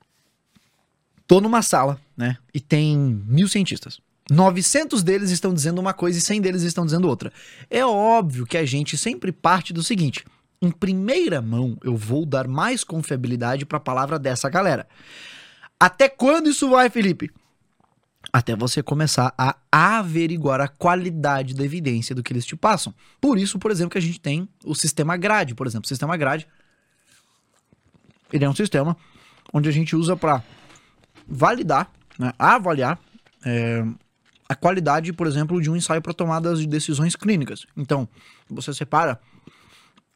tô 1.28 1.40
numa 1.40 1.62
sala, 1.62 2.00
né? 2.16 2.38
E 2.52 2.58
tem 2.58 2.96
mil 2.96 3.46
cientistas. 3.46 4.00
900 4.30 5.02
deles 5.02 5.30
estão 5.30 5.54
dizendo 5.54 5.78
uma 5.78 5.94
coisa 5.94 6.18
e 6.18 6.20
100 6.20 6.40
deles 6.40 6.62
estão 6.62 6.84
dizendo 6.84 7.06
outra. 7.06 7.32
É 7.70 7.84
óbvio 7.84 8.46
que 8.46 8.58
a 8.58 8.64
gente 8.64 8.96
sempre 8.96 9.30
parte 9.30 9.72
do 9.72 9.82
seguinte: 9.82 10.24
em 10.60 10.70
primeira 10.70 11.40
mão, 11.40 11.78
eu 11.84 11.96
vou 11.96 12.26
dar 12.26 12.48
mais 12.48 12.82
confiabilidade 12.82 13.64
para 13.64 13.76
a 13.76 13.80
palavra 13.80 14.18
dessa 14.18 14.48
galera. 14.48 14.88
Até 15.78 16.08
quando 16.08 16.50
isso 16.50 16.68
vai, 16.70 16.90
Felipe? 16.90 17.30
Até 18.32 18.56
você 18.56 18.82
começar 18.82 19.32
a 19.38 19.56
averiguar 19.70 20.60
a 20.60 20.68
qualidade 20.68 21.54
da 21.54 21.64
evidência 21.64 22.14
do 22.14 22.22
que 22.22 22.32
eles 22.32 22.44
te 22.44 22.56
passam. 22.56 22.92
Por 23.20 23.38
isso, 23.38 23.58
por 23.58 23.70
exemplo, 23.70 23.90
que 23.90 23.98
a 23.98 24.02
gente 24.02 24.20
tem 24.20 24.48
o 24.64 24.74
sistema 24.74 25.16
grade, 25.16 25.54
por 25.54 25.66
exemplo. 25.66 25.86
O 25.86 25.88
sistema 25.88 26.16
grade, 26.16 26.46
ele 28.32 28.44
é 28.44 28.48
um 28.48 28.54
sistema 28.54 28.96
onde 29.52 29.68
a 29.68 29.72
gente 29.72 29.96
usa 29.96 30.16
para 30.16 30.42
validar, 31.28 31.92
né, 32.18 32.32
avaliar 32.38 32.98
é, 33.44 33.84
a 34.48 34.54
qualidade, 34.54 35.12
por 35.12 35.26
exemplo, 35.26 35.60
de 35.60 35.70
um 35.70 35.76
ensaio 35.76 36.00
para 36.00 36.14
tomadas 36.14 36.58
de 36.58 36.66
decisões 36.66 37.14
clínicas. 37.14 37.66
Então, 37.76 38.08
você 38.48 38.72
separa 38.72 39.20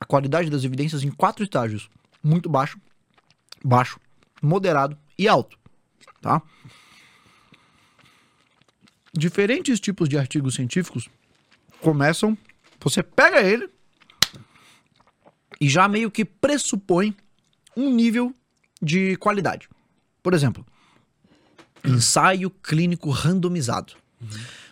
a 0.00 0.04
qualidade 0.04 0.48
das 0.48 0.64
evidências 0.64 1.04
em 1.04 1.10
quatro 1.10 1.44
estágios: 1.44 1.90
muito 2.22 2.48
baixo, 2.48 2.80
baixo, 3.62 4.00
moderado 4.42 4.96
e 5.18 5.28
alto, 5.28 5.58
tá? 6.20 6.40
Diferentes 9.14 9.78
tipos 9.78 10.08
de 10.08 10.16
artigos 10.16 10.54
científicos 10.54 11.08
começam, 11.82 12.36
você 12.80 13.02
pega 13.02 13.42
ele 13.42 13.68
e 15.60 15.68
já 15.68 15.86
meio 15.86 16.10
que 16.10 16.24
pressupõe 16.24 17.14
um 17.76 17.92
nível 17.92 18.34
de 18.80 19.16
qualidade. 19.16 19.68
Por 20.22 20.32
exemplo, 20.32 20.66
ensaio 21.84 22.50
clínico 22.50 23.10
randomizado. 23.10 23.94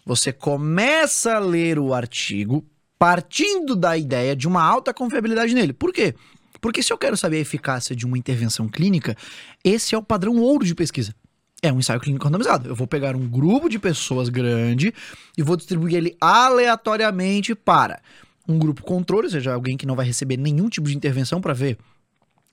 Você 0.04 0.32
começa 0.32 1.34
a 1.36 1.38
ler 1.38 1.78
o 1.78 1.92
artigo 1.92 2.64
partindo 2.98 3.74
da 3.74 3.96
ideia 3.96 4.36
de 4.36 4.46
uma 4.46 4.62
alta 4.62 4.92
confiabilidade 4.92 5.54
nele. 5.54 5.72
Por 5.72 5.92
quê? 5.92 6.14
Porque 6.60 6.82
se 6.82 6.92
eu 6.92 6.98
quero 6.98 7.16
saber 7.16 7.38
a 7.38 7.40
eficácia 7.40 7.96
de 7.96 8.04
uma 8.04 8.18
intervenção 8.18 8.68
clínica, 8.68 9.16
esse 9.64 9.94
é 9.94 9.98
o 9.98 10.02
padrão 10.02 10.36
ouro 10.36 10.64
de 10.64 10.74
pesquisa. 10.74 11.14
É 11.62 11.72
um 11.72 11.78
ensaio 11.78 12.00
clínico 12.00 12.24
randomizado. 12.24 12.68
Eu 12.68 12.74
vou 12.74 12.86
pegar 12.86 13.16
um 13.16 13.26
grupo 13.26 13.68
de 13.68 13.78
pessoas 13.78 14.28
grande 14.28 14.92
e 15.36 15.42
vou 15.42 15.56
distribuir 15.56 15.94
ele 15.94 16.16
aleatoriamente 16.20 17.54
para 17.54 18.00
um 18.48 18.58
grupo 18.58 18.82
controle, 18.82 19.26
ou 19.26 19.30
seja, 19.30 19.54
alguém 19.54 19.76
que 19.76 19.86
não 19.86 19.94
vai 19.94 20.06
receber 20.06 20.36
nenhum 20.36 20.68
tipo 20.68 20.88
de 20.88 20.96
intervenção 20.96 21.40
para 21.40 21.52
ver 21.52 21.78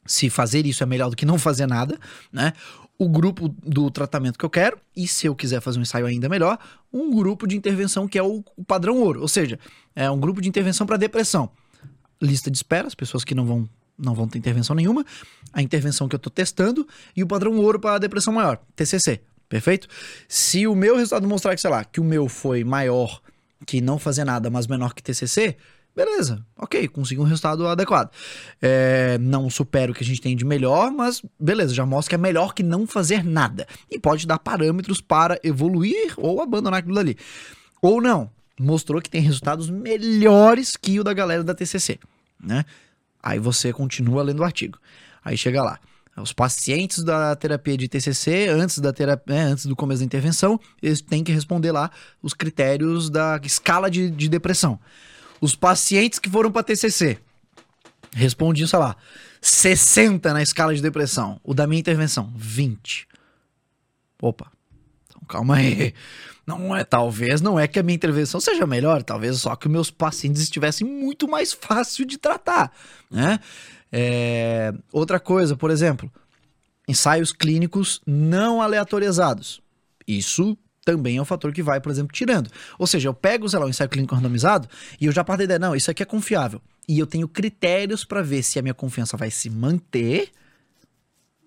se 0.06 0.30
fazer 0.30 0.66
isso 0.66 0.84
é 0.84 0.86
melhor 0.86 1.10
do 1.10 1.16
que 1.16 1.26
não 1.26 1.38
fazer 1.38 1.68
nada, 1.68 2.00
né? 2.32 2.54
O 3.00 3.08
grupo 3.08 3.50
do 3.64 3.92
tratamento 3.92 4.40
que 4.40 4.46
eu 4.46 4.50
quero, 4.50 4.80
e 4.96 5.08
se 5.08 5.28
eu 5.28 5.36
quiser 5.36 5.62
fazer 5.62 5.78
um 5.78 5.84
ensaio 5.84 6.06
ainda 6.06 6.28
melhor, 6.28 6.58
um 6.92 7.16
grupo 7.16 7.46
de 7.46 7.56
intervenção 7.56 8.08
que 8.08 8.18
é 8.18 8.24
o, 8.24 8.44
o 8.56 8.64
padrão 8.64 8.98
ouro, 8.98 9.22
ou 9.22 9.28
seja, 9.28 9.60
é 9.96 10.10
um 10.10 10.20
grupo 10.20 10.42
de 10.42 10.50
intervenção 10.50 10.88
para 10.88 10.98
depressão. 10.98 11.50
Lista 12.20 12.50
de 12.50 12.58
espera, 12.58 12.88
as 12.88 12.96
pessoas 12.96 13.24
que 13.24 13.36
não 13.36 13.46
vão 13.46 13.70
não 13.98 14.14
vão 14.14 14.28
ter 14.28 14.38
intervenção 14.38 14.76
nenhuma, 14.76 15.04
a 15.52 15.62
intervenção 15.62 16.08
que 16.08 16.14
eu 16.14 16.18
estou 16.18 16.32
testando 16.32 16.88
e 17.16 17.24
o 17.24 17.28
padrão 17.28 17.58
ouro 17.58 17.80
para 17.80 17.98
depressão 17.98 18.32
maior, 18.32 18.60
TCC, 18.76 19.22
perfeito? 19.50 19.88
Se 20.28 20.68
o 20.68 20.76
meu 20.76 20.96
resultado 20.96 21.28
mostrar 21.28 21.56
que, 21.56 21.62
sei 21.62 21.70
lá, 21.72 21.84
que 21.84 22.00
o 22.00 22.04
meu 22.04 22.30
foi 22.30 22.64
maior 22.64 23.20
que 23.66 23.82
não 23.82 23.98
fazer 23.98 24.24
nada, 24.24 24.50
mas 24.50 24.68
menor 24.68 24.94
que 24.94 25.02
TCC, 25.02 25.58
beleza, 25.98 26.46
ok, 26.56 26.88
consegui 26.90 27.20
um 27.20 27.24
resultado 27.24 27.68
adequado. 27.68 28.12
É, 28.62 29.18
não 29.18 29.50
supera 29.50 29.92
o 29.92 29.96
que 29.96 30.04
a 30.04 30.06
gente 30.06 30.22
tem 30.22 30.36
de 30.36 30.46
melhor, 30.46 30.92
mas 30.92 31.24
beleza, 31.40 31.74
já 31.74 31.88
mostra 31.88 32.10
que 32.10 32.16
é 32.16 32.20
melhor 32.20 32.54
que 32.54 32.62
não 32.62 32.86
fazer 32.86 33.24
nada. 33.24 33.68
E 33.90 34.00
pode 34.00 34.28
dar 34.28 34.38
parâmetros 34.38 35.02
para 35.02 35.40
evoluir 35.44 36.14
ou 36.16 36.40
abandonar 36.40 36.82
aquilo 36.82 37.00
ali. 37.00 37.18
Ou 37.82 38.00
não, 38.00 38.30
mostrou 38.60 39.02
que 39.02 39.10
tem 39.10 39.22
resultados 39.22 39.72
melhores 39.72 40.78
que 40.78 41.00
o 41.00 41.04
da 41.04 41.14
galera 41.14 41.44
da 41.44 41.56
TCC, 41.56 41.98
né? 42.40 42.64
Aí 43.22 43.40
você 43.40 43.74
continua 43.74 44.22
lendo 44.22 44.42
o 44.42 44.44
artigo. 44.44 44.78
Aí 45.26 45.36
chega 45.36 45.64
lá. 45.64 45.80
Os 46.16 46.32
pacientes 46.32 47.04
da 47.04 47.36
terapia 47.36 47.76
de 47.76 47.88
TCC, 47.88 48.48
antes, 48.50 48.78
da 48.80 48.94
terapia, 48.94 49.36
né, 49.36 49.42
antes 49.42 49.66
do 49.66 49.76
começo 49.76 50.00
da 50.00 50.06
intervenção, 50.06 50.60
eles 50.82 51.02
têm 51.02 51.24
que 51.24 51.32
responder 51.32 51.72
lá 51.72 51.90
os 52.22 52.34
critérios 52.34 53.10
da 53.10 53.40
escala 53.44 53.90
de, 53.90 54.10
de 54.12 54.30
depressão. 54.30 54.80
Os 55.40 55.56
pacientes 55.56 56.20
que 56.20 56.30
foram 56.30 56.52
para 56.52 56.64
TCC 56.64 57.20
respondiam, 58.14 58.68
sei 58.68 58.80
lá, 58.80 58.96
60 59.42 60.34
na 60.34 60.42
escala 60.42 60.74
de 60.74 60.82
depressão. 60.82 61.40
O 61.44 61.54
da 61.54 61.68
minha 61.68 61.80
intervenção, 61.80 62.32
20. 62.36 63.08
Opa, 64.22 64.52
então 65.08 65.22
calma 65.28 65.58
aí. 65.58 65.94
Não 66.46 66.74
é, 66.74 66.84
talvez 66.86 67.42
não 67.42 67.60
é 67.60 67.68
que 67.68 67.78
a 67.78 67.84
minha 67.84 67.96
intervenção 67.96 68.40
seja 68.40 68.66
melhor, 68.66 69.04
talvez 69.04 69.42
só 69.42 69.54
que 69.56 69.68
meus 69.68 69.92
pacientes 69.92 70.42
estivessem 70.42 70.88
muito 70.88 71.28
mais 71.28 71.52
fácil 71.52 72.06
de 72.06 72.18
tratar, 72.18 72.72
né? 73.12 73.40
É, 73.92 74.74
outra 74.92 75.20
coisa, 75.20 75.58
por 75.58 75.70
exemplo, 75.70 76.12
ensaios 76.88 77.34
clínicos 77.34 78.02
não 78.08 78.62
aleatorizados. 78.62 79.62
Isso 80.08 80.58
também 80.88 81.18
é 81.18 81.22
um 81.22 81.26
fator 81.26 81.52
que 81.52 81.62
vai, 81.62 81.82
por 81.82 81.92
exemplo, 81.92 82.14
tirando. 82.14 82.50
Ou 82.80 82.88
seja, 82.88 83.10
eu 83.10 83.14
pego, 83.14 83.50
sei 83.50 83.60
lá, 83.60 83.66
um 83.66 83.70
ensaio 83.70 83.90
clínico 83.90 84.16
randomizado 84.16 84.70
e 85.02 85.06
eu 85.06 85.12
já 85.12 85.22
parto 85.22 85.40
da 85.40 85.44
ideia, 85.44 85.60
não, 85.60 85.76
isso 85.76 85.92
aqui 85.92 86.02
é 86.02 86.06
confiável. 86.06 86.62
E 86.88 86.98
eu 86.98 87.06
tenho 87.06 87.28
critérios 87.28 88.06
para 88.06 88.22
ver 88.22 88.42
se 88.42 88.58
a 88.58 88.62
minha 88.62 88.74
confiança 88.74 89.18
vai 89.18 89.30
se 89.30 89.50
manter, 89.50 90.32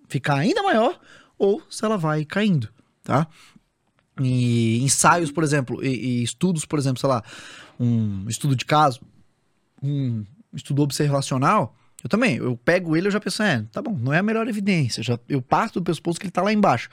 ficar 0.08 0.34
ainda 0.34 0.62
maior, 0.62 1.00
ou 1.38 1.62
se 1.70 1.82
ela 1.82 1.96
vai 1.96 2.22
caindo, 2.22 2.68
tá? 3.02 3.26
E 4.20 4.78
ensaios, 4.82 5.32
por 5.32 5.42
exemplo, 5.42 5.82
e, 5.82 5.88
e 5.88 6.22
estudos, 6.22 6.66
por 6.66 6.78
exemplo, 6.78 7.00
sei 7.00 7.08
lá, 7.08 7.24
um 7.78 8.28
estudo 8.28 8.54
de 8.54 8.66
caso, 8.66 9.00
um 9.82 10.22
estudo 10.52 10.82
observacional, 10.82 11.74
eu 12.04 12.10
também, 12.10 12.36
eu 12.36 12.58
pego 12.58 12.94
ele 12.94 13.08
e 13.08 13.10
já 13.10 13.18
penso, 13.18 13.42
é, 13.42 13.64
tá 13.72 13.80
bom, 13.80 13.96
não 13.98 14.12
é 14.12 14.18
a 14.18 14.22
melhor 14.22 14.46
evidência, 14.48 15.02
já, 15.02 15.18
eu 15.26 15.40
parto 15.40 15.80
do 15.80 15.84
pressuposto 15.84 16.20
que 16.20 16.26
ele 16.26 16.30
tá 16.30 16.42
lá 16.42 16.52
embaixo. 16.52 16.90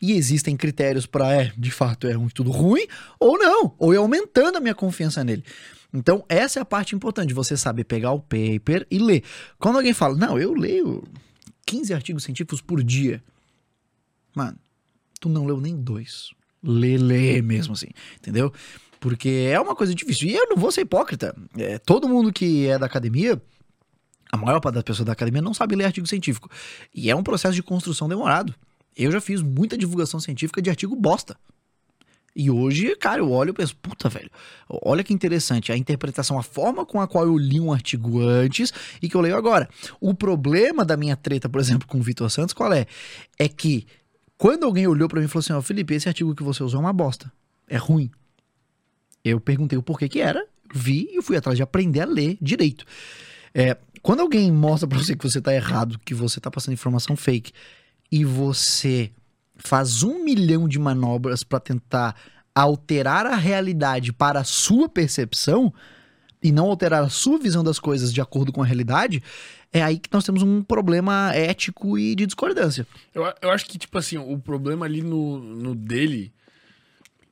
E 0.00 0.12
existem 0.12 0.56
critérios 0.56 1.06
para, 1.06 1.32
é, 1.32 1.52
de 1.56 1.70
fato, 1.70 2.06
é 2.06 2.16
um 2.16 2.26
estudo 2.26 2.50
ruim 2.50 2.86
ou 3.18 3.38
não, 3.38 3.74
ou 3.78 3.94
é 3.94 3.96
aumentando 3.96 4.58
a 4.58 4.60
minha 4.60 4.74
confiança 4.74 5.24
nele. 5.24 5.42
Então, 5.92 6.24
essa 6.28 6.58
é 6.58 6.62
a 6.62 6.66
parte 6.66 6.94
importante, 6.94 7.32
você 7.32 7.56
saber 7.56 7.84
pegar 7.84 8.12
o 8.12 8.20
paper 8.20 8.86
e 8.90 8.98
ler. 8.98 9.22
Quando 9.58 9.76
alguém 9.76 9.94
fala, 9.94 10.14
não, 10.14 10.38
eu 10.38 10.52
leio 10.52 11.02
15 11.64 11.94
artigos 11.94 12.24
científicos 12.24 12.60
por 12.60 12.82
dia. 12.82 13.22
Mano, 14.34 14.58
tu 15.18 15.28
não 15.28 15.46
leu 15.46 15.58
nem 15.58 15.74
dois. 15.74 16.30
Lê, 16.62 16.98
lê 16.98 17.40
mesmo 17.40 17.72
assim, 17.72 17.88
entendeu? 18.18 18.52
Porque 19.00 19.48
é 19.50 19.58
uma 19.58 19.74
coisa 19.74 19.94
difícil. 19.94 20.28
E 20.28 20.34
eu 20.34 20.48
não 20.50 20.56
vou 20.56 20.70
ser 20.70 20.82
hipócrita. 20.82 21.34
É, 21.56 21.78
todo 21.78 22.08
mundo 22.08 22.32
que 22.32 22.66
é 22.66 22.78
da 22.78 22.86
academia, 22.86 23.40
a 24.30 24.36
maior 24.36 24.60
parte 24.60 24.74
das 24.74 24.84
pessoas 24.84 25.06
da 25.06 25.12
academia 25.12 25.40
não 25.40 25.54
sabe 25.54 25.76
ler 25.76 25.84
artigo 25.84 26.06
científico. 26.06 26.50
E 26.94 27.10
é 27.10 27.16
um 27.16 27.22
processo 27.22 27.54
de 27.54 27.62
construção 27.62 28.08
demorado. 28.08 28.54
Eu 28.96 29.12
já 29.12 29.20
fiz 29.20 29.42
muita 29.42 29.76
divulgação 29.76 30.18
científica 30.18 30.62
de 30.62 30.70
artigo 30.70 30.96
bosta. 30.96 31.36
E 32.34 32.50
hoje, 32.50 32.94
cara, 32.96 33.20
eu 33.20 33.30
olho 33.30 33.50
e 33.50 33.52
penso, 33.54 33.74
puta, 33.76 34.10
velho, 34.10 34.30
olha 34.68 35.02
que 35.02 35.14
interessante 35.14 35.72
a 35.72 35.76
interpretação, 35.76 36.38
a 36.38 36.42
forma 36.42 36.84
com 36.84 37.00
a 37.00 37.08
qual 37.08 37.24
eu 37.24 37.36
li 37.38 37.58
um 37.58 37.72
artigo 37.72 38.20
antes 38.20 38.72
e 39.00 39.08
que 39.08 39.16
eu 39.16 39.22
leio 39.22 39.36
agora. 39.36 39.66
O 39.98 40.12
problema 40.12 40.84
da 40.84 40.98
minha 40.98 41.16
treta, 41.16 41.48
por 41.48 41.60
exemplo, 41.60 41.88
com 41.88 41.98
o 41.98 42.02
Vitor 42.02 42.30
Santos, 42.30 42.52
qual 42.52 42.70
é? 42.74 42.86
É 43.38 43.48
que 43.48 43.86
quando 44.36 44.64
alguém 44.64 44.86
olhou 44.86 45.08
para 45.08 45.18
mim 45.18 45.24
e 45.24 45.28
falou 45.28 45.40
assim, 45.40 45.54
ó, 45.54 45.58
oh, 45.58 45.62
Felipe, 45.62 45.94
esse 45.94 46.08
artigo 46.08 46.34
que 46.34 46.42
você 46.42 46.62
usou 46.62 46.78
é 46.78 46.84
uma 46.84 46.92
bosta, 46.92 47.32
é 47.66 47.78
ruim. 47.78 48.10
Eu 49.24 49.40
perguntei 49.40 49.78
o 49.78 49.82
porquê 49.82 50.06
que 50.06 50.20
era, 50.20 50.46
vi 50.74 51.08
e 51.12 51.22
fui 51.22 51.38
atrás 51.38 51.56
de 51.56 51.62
aprender 51.62 52.02
a 52.02 52.04
ler 52.04 52.36
direito. 52.40 52.84
É, 53.54 53.78
quando 54.02 54.20
alguém 54.20 54.52
mostra 54.52 54.86
pra 54.86 54.98
você 54.98 55.16
que 55.16 55.24
você 55.24 55.40
tá 55.40 55.54
errado, 55.54 55.98
que 56.04 56.12
você 56.12 56.38
tá 56.38 56.50
passando 56.50 56.74
informação 56.74 57.16
fake, 57.16 57.50
e 58.10 58.24
você 58.24 59.10
faz 59.56 60.02
um 60.02 60.22
milhão 60.22 60.68
de 60.68 60.78
manobras 60.78 61.42
para 61.42 61.60
tentar 61.60 62.14
alterar 62.54 63.26
a 63.26 63.36
realidade 63.36 64.12
para 64.12 64.40
a 64.40 64.44
sua 64.44 64.88
percepção 64.88 65.72
e 66.42 66.52
não 66.52 66.66
alterar 66.66 67.02
a 67.02 67.08
sua 67.08 67.38
visão 67.38 67.64
das 67.64 67.78
coisas 67.78 68.12
de 68.12 68.20
acordo 68.20 68.52
com 68.52 68.62
a 68.62 68.66
realidade, 68.66 69.22
é 69.72 69.82
aí 69.82 69.98
que 69.98 70.08
nós 70.12 70.24
temos 70.24 70.42
um 70.42 70.62
problema 70.62 71.32
ético 71.34 71.98
e 71.98 72.14
de 72.14 72.26
discordância. 72.26 72.86
Eu, 73.14 73.24
eu 73.42 73.50
acho 73.50 73.66
que, 73.66 73.78
tipo 73.78 73.98
assim, 73.98 74.16
o 74.16 74.38
problema 74.38 74.86
ali 74.86 75.02
no, 75.02 75.38
no 75.38 75.74
dele 75.74 76.32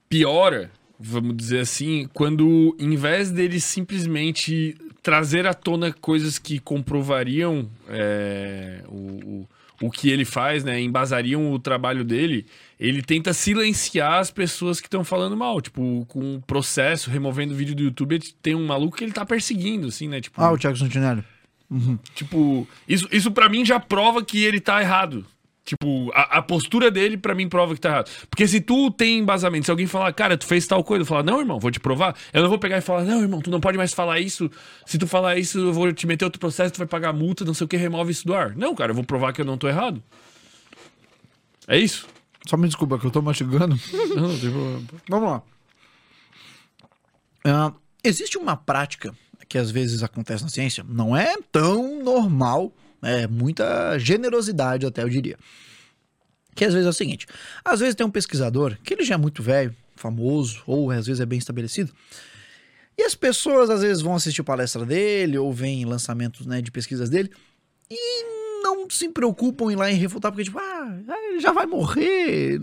piora, 0.08 0.70
vamos 0.98 1.36
dizer 1.36 1.60
assim, 1.60 2.08
quando 2.12 2.76
em 2.78 2.96
vez 2.96 3.30
dele 3.30 3.60
simplesmente 3.60 4.76
trazer 5.02 5.46
à 5.46 5.54
tona 5.54 5.92
coisas 5.92 6.38
que 6.38 6.58
comprovariam 6.58 7.68
é, 7.88 8.82
o, 8.88 8.96
o 8.96 9.48
o 9.82 9.90
que 9.90 10.10
ele 10.10 10.24
faz, 10.24 10.64
né, 10.64 10.80
embasariam 10.80 11.52
o 11.52 11.58
trabalho 11.58 12.04
dele, 12.04 12.46
ele 12.78 13.02
tenta 13.02 13.32
silenciar 13.32 14.20
as 14.20 14.30
pessoas 14.30 14.80
que 14.80 14.86
estão 14.86 15.04
falando 15.04 15.36
mal. 15.36 15.60
Tipo, 15.60 16.04
com 16.08 16.36
o 16.36 16.42
processo, 16.42 17.10
removendo 17.10 17.54
vídeo 17.54 17.74
do 17.74 17.82
YouTube, 17.82 18.18
tem 18.40 18.54
um 18.54 18.66
maluco 18.66 18.96
que 18.96 19.04
ele 19.04 19.12
tá 19.12 19.24
perseguindo, 19.24 19.88
assim, 19.88 20.08
né? 20.08 20.20
Tipo, 20.20 20.40
ah, 20.40 20.52
o 20.52 20.58
Thiago 20.58 20.76
Santinelli. 20.76 21.24
Uhum. 21.70 21.98
Tipo, 22.14 22.68
isso, 22.88 23.08
isso 23.10 23.30
para 23.32 23.48
mim 23.48 23.64
já 23.64 23.80
prova 23.80 24.24
que 24.24 24.42
ele 24.44 24.60
tá 24.60 24.80
errado. 24.80 25.26
Tipo, 25.64 26.12
a, 26.12 26.38
a 26.38 26.42
postura 26.42 26.90
dele 26.90 27.16
para 27.16 27.34
mim 27.34 27.48
prova 27.48 27.74
que 27.74 27.80
tá 27.80 27.88
errado. 27.88 28.10
Porque 28.28 28.46
se 28.46 28.60
tu 28.60 28.90
tem 28.90 29.18
embasamento, 29.20 29.64
se 29.64 29.70
alguém 29.70 29.86
falar, 29.86 30.12
cara, 30.12 30.36
tu 30.36 30.44
fez 30.44 30.66
tal 30.66 30.84
coisa, 30.84 31.02
eu 31.02 31.06
falar, 31.06 31.22
não, 31.22 31.40
irmão, 31.40 31.58
vou 31.58 31.70
te 31.70 31.80
provar. 31.80 32.14
Eu 32.34 32.42
não 32.42 32.50
vou 32.50 32.58
pegar 32.58 32.76
e 32.76 32.80
falar, 32.82 33.04
não, 33.04 33.22
irmão, 33.22 33.40
tu 33.40 33.50
não 33.50 33.60
pode 33.60 33.78
mais 33.78 33.94
falar 33.94 34.20
isso. 34.20 34.50
Se 34.84 34.98
tu 34.98 35.06
falar 35.06 35.38
isso, 35.38 35.58
eu 35.58 35.72
vou 35.72 35.90
te 35.90 36.06
meter 36.06 36.26
outro 36.26 36.38
processo, 36.38 36.74
tu 36.74 36.78
vai 36.78 36.86
pagar 36.86 37.14
multa, 37.14 37.46
não 37.46 37.54
sei 37.54 37.64
o 37.64 37.68
que, 37.68 37.78
remove 37.78 38.12
isso 38.12 38.26
do 38.26 38.34
ar. 38.34 38.54
Não, 38.54 38.74
cara, 38.74 38.90
eu 38.90 38.94
vou 38.94 39.04
provar 39.04 39.32
que 39.32 39.40
eu 39.40 39.44
não 39.44 39.56
tô 39.56 39.66
errado. 39.66 40.02
É 41.66 41.78
isso. 41.78 42.06
Só 42.46 42.58
me 42.58 42.66
desculpa 42.66 42.98
que 42.98 43.06
eu 43.06 43.10
tô 43.10 43.22
mastigando. 43.22 43.74
não, 44.14 44.28
não 44.28 44.38
tem 44.38 44.50
problema. 44.50 44.82
Vamos 45.08 45.30
lá. 45.30 45.42
Uh, 47.46 47.74
existe 48.02 48.36
uma 48.36 48.54
prática 48.54 49.14
que 49.48 49.56
às 49.56 49.70
vezes 49.70 50.02
acontece 50.02 50.42
na 50.42 50.50
ciência, 50.50 50.84
não 50.86 51.16
é 51.16 51.36
tão 51.50 52.02
normal 52.02 52.72
é 53.04 53.26
muita 53.26 53.98
generosidade, 53.98 54.86
até 54.86 55.02
eu 55.02 55.08
diria. 55.08 55.36
Que 56.54 56.64
às 56.64 56.72
vezes 56.72 56.86
é 56.86 56.90
o 56.90 56.92
seguinte: 56.92 57.26
às 57.64 57.80
vezes 57.80 57.94
tem 57.94 58.06
um 58.06 58.10
pesquisador 58.10 58.76
que 58.82 58.94
ele 58.94 59.04
já 59.04 59.14
é 59.14 59.18
muito 59.18 59.42
velho, 59.42 59.74
famoso, 59.94 60.62
ou 60.66 60.90
às 60.90 61.06
vezes 61.06 61.20
é 61.20 61.26
bem 61.26 61.38
estabelecido. 61.38 61.92
E 62.96 63.02
as 63.02 63.14
pessoas 63.14 63.70
às 63.70 63.82
vezes 63.82 64.02
vão 64.02 64.14
assistir 64.14 64.42
palestra 64.42 64.84
dele, 64.86 65.36
ou 65.36 65.52
veem 65.52 65.84
lançamentos 65.84 66.46
né, 66.46 66.62
de 66.62 66.70
pesquisas 66.70 67.10
dele, 67.10 67.30
e 67.90 68.33
não 68.64 68.88
se 68.88 69.10
preocupam 69.10 69.70
em 69.70 69.76
lá 69.76 69.92
em 69.92 69.96
refutar, 69.96 70.32
porque, 70.32 70.44
tipo, 70.44 70.58
ah, 70.58 70.98
ele 71.28 71.38
já 71.38 71.52
vai 71.52 71.66
morrer, 71.66 72.58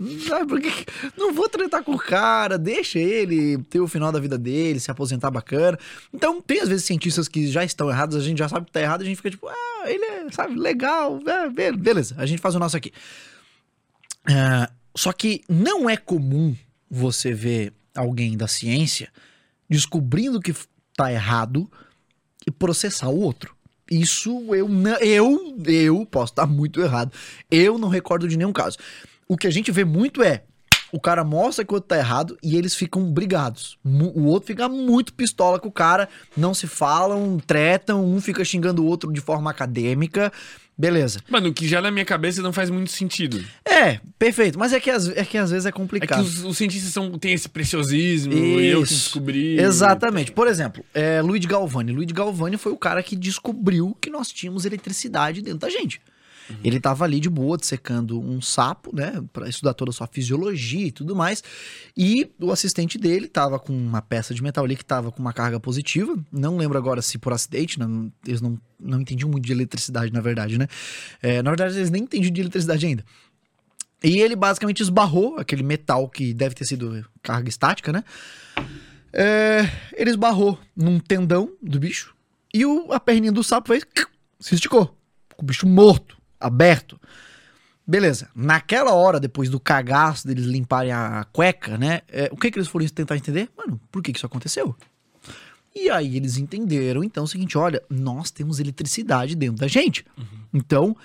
não 1.16 1.32
vou 1.32 1.48
tratar 1.48 1.84
com 1.84 1.92
o 1.92 1.98
cara, 1.98 2.58
deixa 2.58 2.98
ele 2.98 3.58
ter 3.70 3.78
o 3.78 3.86
final 3.86 4.10
da 4.10 4.18
vida 4.18 4.36
dele, 4.36 4.80
se 4.80 4.90
aposentar 4.90 5.30
bacana. 5.30 5.78
Então, 6.12 6.42
tem 6.42 6.60
às 6.60 6.68
vezes 6.68 6.84
cientistas 6.84 7.28
que 7.28 7.46
já 7.46 7.64
estão 7.64 7.88
errados, 7.88 8.16
a 8.16 8.20
gente 8.20 8.38
já 8.38 8.48
sabe 8.48 8.66
que 8.66 8.72
tá 8.72 8.80
errado, 8.80 9.02
a 9.02 9.04
gente 9.04 9.16
fica 9.16 9.30
tipo, 9.30 9.46
ah, 9.48 9.84
ele 9.86 10.04
é, 10.04 10.30
sabe, 10.32 10.58
legal, 10.58 11.20
é, 11.24 11.70
beleza, 11.70 12.16
a 12.18 12.26
gente 12.26 12.42
faz 12.42 12.56
o 12.56 12.58
nosso 12.58 12.76
aqui. 12.76 12.92
Uh, 14.28 14.72
só 14.96 15.12
que 15.12 15.42
não 15.48 15.88
é 15.88 15.96
comum 15.96 16.56
você 16.90 17.32
ver 17.32 17.72
alguém 17.94 18.36
da 18.36 18.48
ciência 18.48 19.08
descobrindo 19.70 20.40
que 20.40 20.54
tá 20.96 21.12
errado 21.12 21.70
e 22.46 22.50
processar 22.50 23.08
o 23.08 23.18
outro. 23.18 23.56
Isso 23.92 24.54
eu 24.54 24.68
não, 24.68 24.96
eu 24.96 25.56
eu 25.66 26.06
posso 26.06 26.32
estar 26.32 26.46
muito 26.46 26.80
errado. 26.80 27.12
Eu 27.50 27.76
não 27.76 27.88
recordo 27.88 28.26
de 28.26 28.38
nenhum 28.38 28.52
caso. 28.52 28.78
O 29.28 29.36
que 29.36 29.46
a 29.46 29.50
gente 29.50 29.70
vê 29.70 29.84
muito 29.84 30.22
é 30.22 30.44
o 30.90 31.00
cara 31.00 31.24
mostra 31.24 31.64
que 31.64 31.72
o 31.72 31.76
outro 31.76 31.88
tá 31.88 31.96
errado 31.96 32.36
e 32.42 32.56
eles 32.56 32.74
ficam 32.74 33.02
brigados. 33.10 33.78
O 34.14 34.24
outro 34.24 34.46
fica 34.46 34.68
muito 34.68 35.14
pistola 35.14 35.58
com 35.58 35.68
o 35.68 35.72
cara, 35.72 36.06
não 36.36 36.52
se 36.52 36.66
falam, 36.66 37.38
tretam, 37.38 38.04
um 38.04 38.20
fica 38.20 38.44
xingando 38.44 38.82
o 38.82 38.86
outro 38.86 39.10
de 39.10 39.20
forma 39.20 39.50
acadêmica. 39.50 40.30
Beleza. 40.82 41.20
Mano, 41.30 41.50
o 41.50 41.54
que 41.54 41.68
já 41.68 41.80
na 41.80 41.92
minha 41.92 42.04
cabeça 42.04 42.42
não 42.42 42.52
faz 42.52 42.68
muito 42.68 42.90
sentido. 42.90 43.40
É, 43.64 44.00
perfeito. 44.18 44.58
Mas 44.58 44.72
é 44.72 44.80
que, 44.80 44.90
é 44.90 45.24
que 45.24 45.38
às 45.38 45.52
vezes 45.52 45.64
é 45.64 45.70
complicado. 45.70 46.18
É 46.18 46.22
que 46.24 46.28
os, 46.28 46.44
os 46.44 46.56
cientistas 46.56 46.92
são, 46.92 47.16
têm 47.16 47.32
esse 47.32 47.48
preciosismo 47.48 48.32
Isso. 48.32 48.60
e 48.60 48.66
eu 48.66 48.82
que 48.82 48.88
descobri. 48.88 49.60
Exatamente. 49.60 50.32
Por 50.32 50.48
exemplo, 50.48 50.84
é, 50.92 51.22
Luiz 51.22 51.44
Galvani. 51.44 51.92
Luiz 51.92 52.10
Galvani 52.10 52.56
foi 52.56 52.72
o 52.72 52.76
cara 52.76 53.00
que 53.00 53.14
descobriu 53.14 53.96
que 54.00 54.10
nós 54.10 54.32
tínhamos 54.32 54.64
eletricidade 54.64 55.40
dentro 55.40 55.60
da 55.60 55.70
gente. 55.70 56.00
Uhum. 56.48 56.56
Ele 56.64 56.76
estava 56.76 57.04
ali 57.04 57.20
de 57.20 57.28
boa, 57.28 57.58
secando 57.60 58.20
um 58.20 58.40
sapo, 58.40 58.94
né, 58.94 59.22
para 59.32 59.48
estudar 59.48 59.74
toda 59.74 59.90
a 59.90 59.92
sua 59.92 60.06
fisiologia 60.06 60.86
e 60.86 60.92
tudo 60.92 61.14
mais. 61.14 61.42
E 61.96 62.30
o 62.40 62.50
assistente 62.50 62.98
dele 62.98 63.26
estava 63.26 63.58
com 63.58 63.72
uma 63.72 64.02
peça 64.02 64.34
de 64.34 64.42
metal 64.42 64.64
ali 64.64 64.76
que 64.76 64.82
estava 64.82 65.10
com 65.10 65.20
uma 65.20 65.32
carga 65.32 65.58
positiva. 65.60 66.16
Não 66.30 66.56
lembro 66.56 66.78
agora 66.78 67.02
se 67.02 67.18
por 67.18 67.32
acidente, 67.32 67.78
não, 67.78 68.12
eles 68.26 68.40
não, 68.40 68.58
não 68.80 69.00
entendiam 69.00 69.30
muito 69.30 69.44
de 69.44 69.52
eletricidade, 69.52 70.12
na 70.12 70.20
verdade, 70.20 70.58
né? 70.58 70.66
É, 71.22 71.42
na 71.42 71.50
verdade, 71.50 71.76
eles 71.76 71.90
nem 71.90 72.02
entendiam 72.02 72.32
de 72.32 72.40
eletricidade 72.40 72.86
ainda. 72.86 73.04
E 74.02 74.18
ele 74.18 74.34
basicamente 74.34 74.80
esbarrou 74.80 75.38
aquele 75.38 75.62
metal 75.62 76.08
que 76.08 76.34
deve 76.34 76.54
ter 76.54 76.64
sido 76.64 77.06
carga 77.22 77.48
estática, 77.48 77.92
né? 77.92 78.02
É, 79.12 79.70
ele 79.92 80.10
esbarrou 80.10 80.58
num 80.74 80.98
tendão 80.98 81.52
do 81.62 81.78
bicho 81.78 82.14
e 82.52 82.64
o, 82.64 82.92
a 82.92 82.98
perninha 82.98 83.32
do 83.32 83.44
sapo 83.44 83.68
fez. 83.68 83.84
Se 84.40 84.54
esticou. 84.54 84.96
O 85.38 85.42
bicho 85.42 85.66
morto 85.66 86.16
aberto. 86.46 87.00
Beleza. 87.86 88.28
Naquela 88.34 88.92
hora, 88.92 89.18
depois 89.18 89.50
do 89.50 89.58
cagaço 89.58 90.26
deles 90.26 90.44
limparem 90.44 90.92
a 90.92 91.26
cueca, 91.32 91.76
né? 91.76 92.02
É, 92.08 92.28
o 92.32 92.36
que, 92.36 92.50
que 92.50 92.58
eles 92.58 92.68
foram 92.68 92.86
tentar 92.88 93.16
entender? 93.16 93.50
Mano, 93.56 93.80
por 93.90 94.02
que, 94.02 94.12
que 94.12 94.18
isso 94.18 94.26
aconteceu? 94.26 94.76
E 95.74 95.90
aí 95.90 96.16
eles 96.16 96.36
entenderam, 96.36 97.02
então, 97.02 97.24
o 97.24 97.28
seguinte: 97.28 97.56
olha, 97.58 97.82
nós 97.88 98.30
temos 98.30 98.60
eletricidade 98.60 99.34
dentro 99.34 99.56
da 99.56 99.66
gente. 99.66 100.04
Uhum. 100.16 100.24
Então, 100.54 100.90
o 100.90 100.96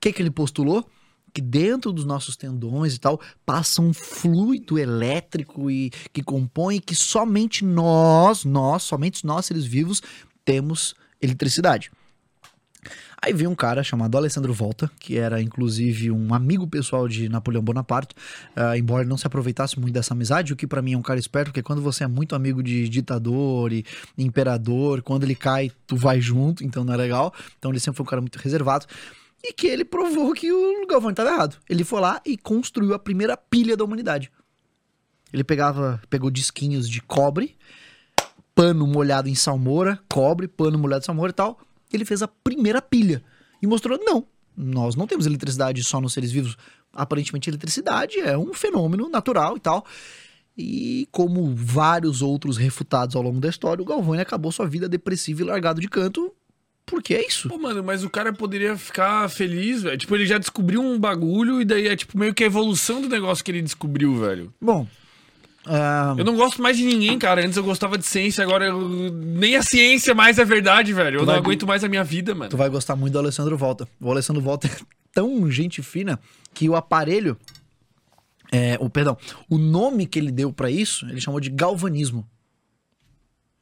que, 0.00 0.12
que 0.12 0.22
ele 0.22 0.30
postulou? 0.30 0.88
Que 1.32 1.40
dentro 1.40 1.92
dos 1.92 2.04
nossos 2.04 2.36
tendões 2.36 2.94
e 2.94 2.98
tal, 2.98 3.20
passa 3.46 3.80
um 3.80 3.92
fluido 3.92 4.78
elétrico 4.78 5.70
e 5.70 5.90
que 6.12 6.22
compõe 6.22 6.80
que 6.80 6.94
somente 6.94 7.64
nós, 7.64 8.44
nós, 8.44 8.82
somente 8.82 9.24
nós, 9.24 9.46
seres 9.46 9.64
vivos, 9.64 10.02
temos 10.44 10.94
eletricidade. 11.20 11.90
Aí 13.22 13.34
veio 13.34 13.50
um 13.50 13.54
cara 13.54 13.82
chamado 13.82 14.16
Alessandro 14.16 14.52
Volta, 14.54 14.90
que 14.98 15.18
era 15.18 15.42
inclusive 15.42 16.10
um 16.10 16.32
amigo 16.32 16.66
pessoal 16.66 17.06
de 17.06 17.28
Napoleão 17.28 17.62
Bonaparte, 17.62 18.14
ah, 18.56 18.78
embora 18.78 19.04
não 19.04 19.18
se 19.18 19.26
aproveitasse 19.26 19.78
muito 19.78 19.92
dessa 19.92 20.14
amizade, 20.14 20.54
o 20.54 20.56
que 20.56 20.66
pra 20.66 20.80
mim 20.80 20.94
é 20.94 20.96
um 20.96 21.02
cara 21.02 21.20
esperto, 21.20 21.48
porque 21.48 21.62
quando 21.62 21.82
você 21.82 22.04
é 22.04 22.06
muito 22.06 22.34
amigo 22.34 22.62
de 22.62 22.88
ditador 22.88 23.72
e 23.74 23.84
imperador, 24.16 25.02
quando 25.02 25.24
ele 25.24 25.34
cai, 25.34 25.70
tu 25.86 25.96
vai 25.96 26.18
junto, 26.18 26.64
então 26.64 26.82
não 26.82 26.94
é 26.94 26.96
legal. 26.96 27.34
Então 27.58 27.70
ele 27.70 27.80
sempre 27.80 27.98
foi 27.98 28.04
um 28.04 28.08
cara 28.08 28.22
muito 28.22 28.36
reservado. 28.36 28.86
E 29.42 29.52
que 29.52 29.66
ele 29.66 29.84
provou 29.84 30.32
que 30.32 30.50
o 30.50 30.86
Galvão 30.86 31.10
estava 31.10 31.30
errado. 31.30 31.56
Ele 31.68 31.84
foi 31.84 32.00
lá 32.00 32.20
e 32.24 32.38
construiu 32.38 32.94
a 32.94 32.98
primeira 32.98 33.36
pilha 33.36 33.76
da 33.76 33.84
humanidade. 33.84 34.30
Ele 35.32 35.44
pegava, 35.44 36.00
pegou 36.08 36.30
disquinhos 36.30 36.88
de 36.88 37.00
cobre, 37.00 37.56
pano 38.54 38.86
molhado 38.86 39.28
em 39.28 39.34
salmoura, 39.34 39.98
cobre, 40.08 40.48
pano 40.48 40.78
molhado 40.78 41.02
em 41.02 41.06
salmoura 41.06 41.30
e 41.30 41.34
tal. 41.34 41.58
Ele 41.92 42.04
fez 42.04 42.22
a 42.22 42.28
primeira 42.28 42.80
pilha 42.80 43.22
e 43.62 43.66
mostrou: 43.66 43.98
não, 44.02 44.26
nós 44.56 44.94
não 44.94 45.06
temos 45.06 45.26
eletricidade 45.26 45.82
só 45.84 46.00
nos 46.00 46.12
seres 46.12 46.30
vivos. 46.30 46.56
Aparentemente, 46.92 47.48
eletricidade 47.48 48.18
é 48.18 48.36
um 48.36 48.52
fenômeno 48.52 49.08
natural 49.08 49.56
e 49.56 49.60
tal. 49.60 49.86
E 50.56 51.08
como 51.10 51.54
vários 51.54 52.20
outros 52.20 52.56
refutados 52.56 53.16
ao 53.16 53.22
longo 53.22 53.40
da 53.40 53.48
história, 53.48 53.82
o 53.82 53.86
Galvão 53.86 54.18
acabou 54.18 54.52
sua 54.52 54.66
vida 54.66 54.88
depressiva 54.88 55.40
e 55.40 55.44
largado 55.44 55.80
de 55.80 55.88
canto. 55.88 56.34
Porque 56.84 57.14
é 57.14 57.24
isso. 57.24 57.48
Pô, 57.48 57.56
mano, 57.56 57.84
mas 57.84 58.02
o 58.02 58.10
cara 58.10 58.32
poderia 58.32 58.76
ficar 58.76 59.28
feliz, 59.30 59.82
velho. 59.82 59.96
Tipo, 59.96 60.16
ele 60.16 60.26
já 60.26 60.38
descobriu 60.38 60.82
um 60.82 60.98
bagulho 60.98 61.62
e 61.62 61.64
daí 61.64 61.86
é 61.86 61.94
tipo 61.94 62.18
meio 62.18 62.34
que 62.34 62.42
a 62.42 62.46
evolução 62.46 63.00
do 63.00 63.08
negócio 63.08 63.44
que 63.44 63.50
ele 63.52 63.62
descobriu, 63.62 64.18
velho. 64.18 64.52
Bom. 64.60 64.88
Ah, 65.66 66.14
Eu 66.16 66.24
não 66.24 66.36
gosto 66.36 66.60
mais 66.62 66.76
de 66.76 66.84
ninguém, 66.84 67.18
cara. 67.18 67.44
Antes 67.44 67.56
eu 67.56 67.64
gostava 67.64 67.96
de 67.98 68.06
ciência, 68.06 68.42
agora 68.42 68.66
eu... 68.66 69.10
nem 69.12 69.56
a 69.56 69.62
ciência 69.62 70.14
mais 70.14 70.38
é 70.38 70.44
verdade, 70.44 70.92
velho. 70.92 71.16
Eu 71.16 71.20
não 71.20 71.26
vai- 71.26 71.36
aguento 71.38 71.66
mais 71.66 71.84
a 71.84 71.88
minha 71.88 72.02
vida, 72.04 72.34
mano. 72.34 72.50
Tu 72.50 72.56
vai 72.56 72.68
gostar 72.68 72.96
muito 72.96 73.12
do 73.12 73.18
Alessandro 73.18 73.56
Volta. 73.56 73.86
O 74.00 74.10
Alessandro 74.10 74.42
Volta 74.42 74.66
é 74.66 74.70
tão 75.12 75.50
gente 75.50 75.82
fina 75.82 76.18
que 76.54 76.68
o 76.68 76.76
aparelho. 76.76 77.36
É, 78.52 78.76
o, 78.80 78.90
perdão, 78.90 79.16
o 79.48 79.56
nome 79.58 80.06
que 80.06 80.18
ele 80.18 80.32
deu 80.32 80.52
pra 80.52 80.68
isso, 80.70 81.06
ele 81.08 81.20
chamou 81.20 81.38
de 81.40 81.50
galvanismo. 81.50 82.26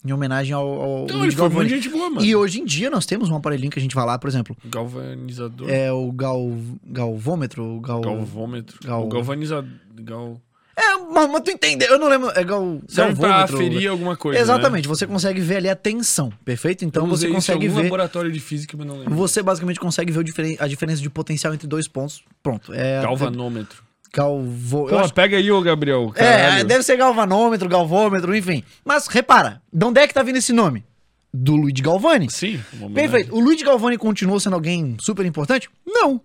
Em 0.07 0.12
homenagem 0.12 0.53
ao, 0.55 0.66
ao 0.66 1.05
Então, 1.05 1.18
Luiz 1.18 1.34
ele 1.34 1.36
foi 1.36 1.49
muito 1.49 1.55
Galvani. 1.68 1.68
gente 1.82 1.88
boa, 1.90 2.09
mano. 2.09 2.24
E 2.24 2.34
hoje 2.36 2.61
em 2.61 2.64
dia 2.64 2.88
nós 2.88 3.05
temos 3.05 3.28
um 3.28 3.34
aparelhinho 3.36 3.70
que 3.70 3.78
a 3.78 3.82
gente 3.82 3.94
vai 3.96 4.07
lá, 4.07 4.16
por 4.16 4.28
exemplo, 4.28 4.57
Galvanizador. 4.64 5.68
é 5.68 5.92
o 5.92 6.11
gal, 6.12 6.40
galvômetro, 6.86 7.64
o 7.64 7.80
gal... 7.80 8.01
Galvômetro. 8.01 8.78
Gal- 8.82 9.05
O 9.05 9.09
galvanizador. 9.09 9.68
Gal... 9.96 10.40
É, 10.80 10.96
mas, 11.12 11.28
mas 11.30 11.42
tu 11.42 11.50
entendeu, 11.50 11.88
eu 11.88 11.98
não 11.98 12.08
lembro, 12.08 12.30
é 12.34 12.44
gal, 12.44 12.80
Serve 12.86 13.16
pra 13.18 13.28
galvômetro. 13.28 13.56
aferir 13.56 13.90
alguma 13.90 14.16
coisa. 14.16 14.40
Exatamente, 14.40 14.86
você 14.86 15.06
consegue 15.08 15.40
ver 15.40 15.56
ali 15.56 15.68
a 15.68 15.74
tensão, 15.74 16.32
perfeito? 16.44 16.82
Né? 16.84 16.88
Então 16.88 17.02
Eu 17.02 17.08
você 17.08 17.26
usei 17.26 17.28
isso 17.30 17.50
em 17.50 17.54
consegue 17.54 17.68
ver... 17.68 17.82
laboratório 17.84 18.30
de 18.30 18.38
física, 18.38 18.76
mas 18.76 18.86
não 18.86 18.98
lembro. 18.98 19.14
Você 19.16 19.42
basicamente 19.42 19.80
consegue 19.80 20.12
ver 20.12 20.22
diferen- 20.22 20.56
a 20.60 20.68
diferença 20.68 21.02
de 21.02 21.10
potencial 21.10 21.52
entre 21.52 21.66
dois 21.66 21.88
pontos. 21.88 22.22
Pronto. 22.42 22.72
É, 22.72 23.02
Galvanômetro. 23.02 23.82
Galvo... 24.14 24.86
Pô, 24.88 24.98
acho- 24.98 25.12
pega 25.12 25.36
aí, 25.36 25.50
ô 25.50 25.60
Gabriel. 25.60 26.12
É, 26.14 26.20
caralho. 26.24 26.64
deve 26.64 26.82
ser 26.82 26.96
galvanômetro, 26.96 27.68
galvômetro, 27.68 28.34
enfim. 28.34 28.62
Mas 28.84 29.06
repara, 29.08 29.60
de 29.72 29.84
onde 29.84 30.00
é 30.00 30.06
que 30.06 30.14
tá 30.14 30.22
vindo 30.22 30.36
esse 30.36 30.52
nome? 30.52 30.84
Do 31.34 31.56
Luigi 31.56 31.82
Galvani. 31.82 32.30
Sim. 32.30 32.58
Perfeito. 32.94 33.34
O 33.34 33.40
Luigi 33.40 33.62
Galvani 33.64 33.98
continuou 33.98 34.40
sendo 34.40 34.54
alguém 34.54 34.96
super 34.98 35.26
importante? 35.26 35.68
Não. 35.86 36.20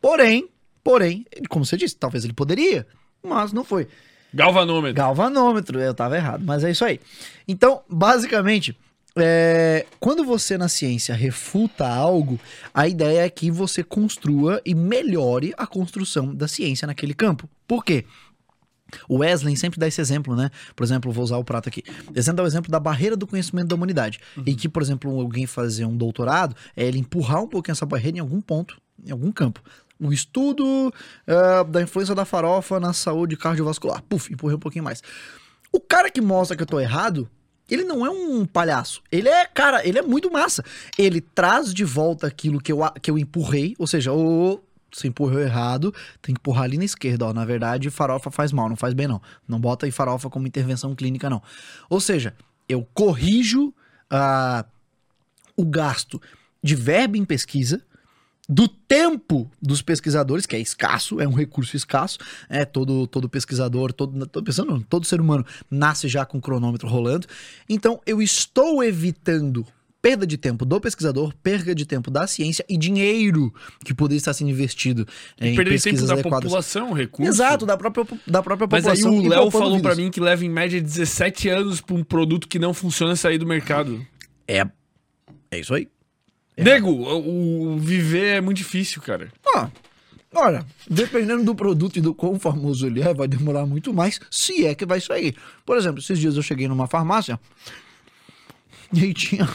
Porém, 0.00 0.48
porém, 0.82 1.26
como 1.50 1.66
você 1.66 1.76
disse, 1.76 1.94
talvez 1.96 2.24
ele 2.24 2.32
poderia, 2.32 2.86
mas 3.22 3.52
não 3.52 3.64
foi. 3.64 3.88
Galvanômetro. 4.32 4.94
Galvanômetro, 4.94 5.80
eu 5.80 5.94
tava 5.94 6.16
errado, 6.16 6.44
mas 6.44 6.62
é 6.64 6.70
isso 6.70 6.84
aí. 6.84 7.00
Então, 7.46 7.80
basicamente, 7.88 8.76
é, 9.16 9.86
quando 9.98 10.24
você 10.24 10.58
na 10.58 10.68
ciência 10.68 11.14
refuta 11.14 11.88
algo, 11.88 12.38
a 12.72 12.86
ideia 12.86 13.24
é 13.24 13.30
que 13.30 13.50
você 13.50 13.82
construa 13.82 14.60
e 14.64 14.74
melhore 14.74 15.54
a 15.56 15.66
construção 15.66 16.34
da 16.34 16.46
ciência 16.46 16.86
naquele 16.86 17.14
campo. 17.14 17.48
Por 17.66 17.84
quê? 17.84 18.04
O 19.08 19.18
Wesley 19.18 19.56
sempre 19.56 19.78
dá 19.78 19.86
esse 19.86 20.00
exemplo, 20.00 20.34
né? 20.34 20.50
Por 20.74 20.82
exemplo, 20.82 21.12
vou 21.12 21.22
usar 21.22 21.36
o 21.36 21.44
prato 21.44 21.68
aqui. 21.68 21.82
Ele 22.10 22.22
sempre 22.22 22.36
dá 22.36 22.42
o 22.42 22.46
exemplo 22.46 22.70
da 22.70 22.80
barreira 22.80 23.16
do 23.16 23.26
conhecimento 23.26 23.68
da 23.68 23.74
humanidade. 23.74 24.18
E 24.46 24.54
que, 24.54 24.68
por 24.68 24.82
exemplo, 24.82 25.10
alguém 25.20 25.46
fazer 25.46 25.84
um 25.84 25.96
doutorado 25.96 26.56
é 26.74 26.84
ele 26.84 26.98
empurrar 26.98 27.42
um 27.42 27.48
pouquinho 27.48 27.72
essa 27.72 27.84
barreira 27.84 28.16
em 28.16 28.20
algum 28.20 28.40
ponto, 28.40 28.80
em 29.04 29.10
algum 29.10 29.30
campo. 29.30 29.62
O 30.00 30.12
estudo 30.12 30.92
ah, 31.26 31.62
da 31.64 31.82
influência 31.82 32.14
da 32.14 32.24
farofa 32.24 32.78
na 32.78 32.92
saúde 32.92 33.36
cardiovascular. 33.36 34.02
Puf, 34.02 34.32
empurrei 34.32 34.56
um 34.56 34.60
pouquinho 34.60 34.84
mais. 34.84 35.02
O 35.72 35.80
cara 35.80 36.10
que 36.10 36.20
mostra 36.20 36.56
que 36.56 36.62
eu 36.62 36.66
tô 36.66 36.80
errado, 36.80 37.28
ele 37.70 37.84
não 37.84 38.04
é 38.04 38.10
um 38.10 38.46
palhaço. 38.46 39.02
Ele 39.12 39.28
é, 39.28 39.46
cara, 39.46 39.86
ele 39.86 39.98
é 39.98 40.02
muito 40.02 40.30
massa. 40.30 40.64
Ele 40.96 41.20
traz 41.20 41.74
de 41.74 41.84
volta 41.84 42.26
aquilo 42.26 42.60
que 42.60 42.72
eu, 42.72 42.78
que 43.02 43.10
eu 43.10 43.18
empurrei, 43.18 43.74
ou 43.78 43.86
seja, 43.86 44.12
o. 44.12 44.60
Você 44.90 45.06
empurrou 45.06 45.38
errado, 45.38 45.92
tem 46.22 46.34
que 46.34 46.40
empurrar 46.40 46.64
ali 46.64 46.78
na 46.78 46.84
esquerda, 46.84 47.26
ó. 47.26 47.32
Na 47.34 47.44
verdade, 47.44 47.90
farofa 47.90 48.30
faz 48.30 48.52
mal, 48.52 48.70
não 48.70 48.76
faz 48.76 48.94
bem, 48.94 49.06
não. 49.06 49.20
Não 49.46 49.60
bota 49.60 49.84
aí 49.84 49.92
farofa 49.92 50.30
como 50.30 50.46
intervenção 50.46 50.94
clínica, 50.94 51.28
não. 51.28 51.42
Ou 51.90 52.00
seja, 52.00 52.34
eu 52.66 52.86
corrijo 52.94 53.74
ah, 54.10 54.64
o 55.54 55.66
gasto 55.66 56.20
de 56.62 56.74
verba 56.74 57.18
em 57.18 57.24
pesquisa, 57.24 57.84
do 58.48 58.66
tempo 58.66 59.50
dos 59.60 59.82
pesquisadores, 59.82 60.46
que 60.46 60.56
é 60.56 60.58
escasso, 60.58 61.20
é 61.20 61.28
um 61.28 61.34
recurso 61.34 61.76
escasso, 61.76 62.18
é 62.48 62.64
todo 62.64 63.06
todo 63.06 63.28
pesquisador, 63.28 63.92
todo, 63.92 64.26
tô 64.26 64.42
pensando, 64.42 64.82
todo 64.88 65.04
ser 65.04 65.20
humano 65.20 65.44
nasce 65.70 66.08
já 66.08 66.24
com 66.24 66.38
o 66.38 66.40
cronômetro 66.40 66.88
rolando. 66.88 67.26
Então 67.68 68.00
eu 68.06 68.22
estou 68.22 68.82
evitando 68.82 69.66
perda 70.00 70.26
de 70.26 70.38
tempo 70.38 70.64
do 70.64 70.80
pesquisador, 70.80 71.34
perda 71.42 71.74
de 71.74 71.84
tempo 71.84 72.10
da 72.10 72.26
ciência 72.26 72.64
e 72.68 72.78
dinheiro 72.78 73.52
que 73.84 73.92
poderia 73.92 74.16
estar 74.18 74.32
sendo 74.32 74.48
investido 74.50 75.02
em 75.40 75.54
Perder 75.56 75.72
tempo 75.72 75.82
pesquisas 75.82 76.08
da 76.08 76.14
adequadas. 76.14 76.44
população, 76.44 76.92
recurso. 76.92 77.30
Exato, 77.30 77.66
da 77.66 77.76
própria, 77.76 78.06
da 78.26 78.42
própria 78.42 78.68
Mas 78.70 78.86
aí 78.86 78.96
população. 79.02 79.18
o 79.18 79.26
e 79.26 79.28
Léo 79.28 79.42
poupando 79.42 79.64
falou 79.64 79.80
pra 79.80 79.90
vidas. 79.90 80.04
mim 80.04 80.10
que 80.10 80.20
leva 80.20 80.44
em 80.44 80.48
média 80.48 80.80
17 80.80 81.48
anos 81.50 81.80
pra 81.82 81.94
um 81.96 82.04
produto 82.04 82.48
que 82.48 82.58
não 82.58 82.72
funciona 82.72 83.14
sair 83.16 83.36
do 83.38 83.44
mercado. 83.46 84.00
É, 84.46 84.66
é 85.50 85.58
isso 85.58 85.74
aí. 85.74 85.88
Nego, 86.58 86.90
o, 86.90 87.74
o 87.74 87.78
viver 87.78 88.36
é 88.36 88.40
muito 88.40 88.58
difícil, 88.58 89.00
cara. 89.00 89.32
Ah, 89.54 89.70
olha, 90.34 90.66
dependendo 90.88 91.44
do 91.44 91.54
produto 91.54 91.96
e 91.96 92.00
do 92.00 92.14
quão 92.14 92.38
famoso 92.38 92.86
ele 92.86 93.00
é, 93.00 93.14
vai 93.14 93.28
demorar 93.28 93.64
muito 93.64 93.94
mais, 93.94 94.20
se 94.30 94.66
é 94.66 94.74
que 94.74 94.84
vai 94.84 95.00
sair. 95.00 95.36
Por 95.64 95.76
exemplo, 95.76 96.00
esses 96.00 96.18
dias 96.18 96.36
eu 96.36 96.42
cheguei 96.42 96.66
numa 96.66 96.86
farmácia 96.86 97.38
e 98.92 99.04
aí 99.04 99.14
tinha 99.14 99.48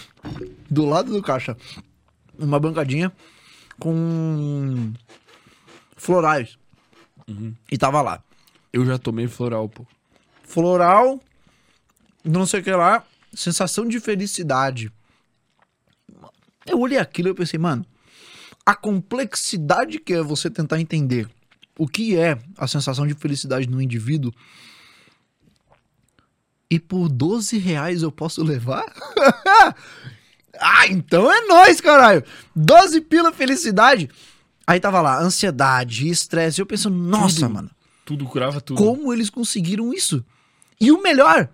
do 0.69 0.85
lado 0.85 1.11
do 1.11 1.21
caixa 1.21 1.57
uma 2.37 2.59
bancadinha 2.59 3.11
com 3.79 4.93
florais. 5.97 6.57
E 7.71 7.77
tava 7.77 8.01
lá. 8.01 8.23
Eu 8.71 8.85
já 8.85 8.97
tomei 8.97 9.27
floral, 9.27 9.69
pô. 9.69 9.85
Floral, 10.43 11.19
não 12.23 12.45
sei 12.45 12.59
o 12.59 12.63
que 12.63 12.71
lá, 12.71 13.03
sensação 13.33 13.87
de 13.87 13.99
felicidade. 13.99 14.91
Eu 16.65 16.79
olhei 16.79 16.97
aquilo 16.97 17.27
e 17.27 17.31
eu 17.31 17.35
pensei, 17.35 17.59
mano, 17.59 17.85
a 18.65 18.75
complexidade 18.75 19.99
que 19.99 20.13
é 20.13 20.21
você 20.23 20.49
tentar 20.49 20.79
entender 20.79 21.27
o 21.77 21.87
que 21.87 22.15
é 22.17 22.37
a 22.57 22.67
sensação 22.67 23.05
de 23.05 23.13
felicidade 23.13 23.67
no 23.67 23.81
indivíduo 23.81 24.31
e 26.69 26.79
por 26.79 27.09
12 27.09 27.57
reais 27.57 28.01
eu 28.01 28.11
posso 28.11 28.43
levar? 28.43 28.83
ah, 30.59 30.87
então 30.89 31.31
é 31.31 31.41
nóis, 31.47 31.79
caralho! 31.81 32.23
12 32.55 33.01
pila 33.01 33.31
felicidade! 33.31 34.09
Aí 34.65 34.79
tava 34.79 35.01
lá, 35.01 35.21
ansiedade, 35.21 36.07
estresse. 36.07 36.61
Eu 36.61 36.65
pensando, 36.65 36.95
nossa, 36.95 37.41
Tudo. 37.41 37.53
mano, 37.53 37.71
Tudo 38.05 38.25
curava 38.25 38.61
tudo. 38.61 38.77
como 38.77 39.11
eles 39.13 39.29
conseguiram 39.29 39.93
isso? 39.93 40.23
E 40.79 40.89
o 40.89 41.01
melhor, 41.01 41.49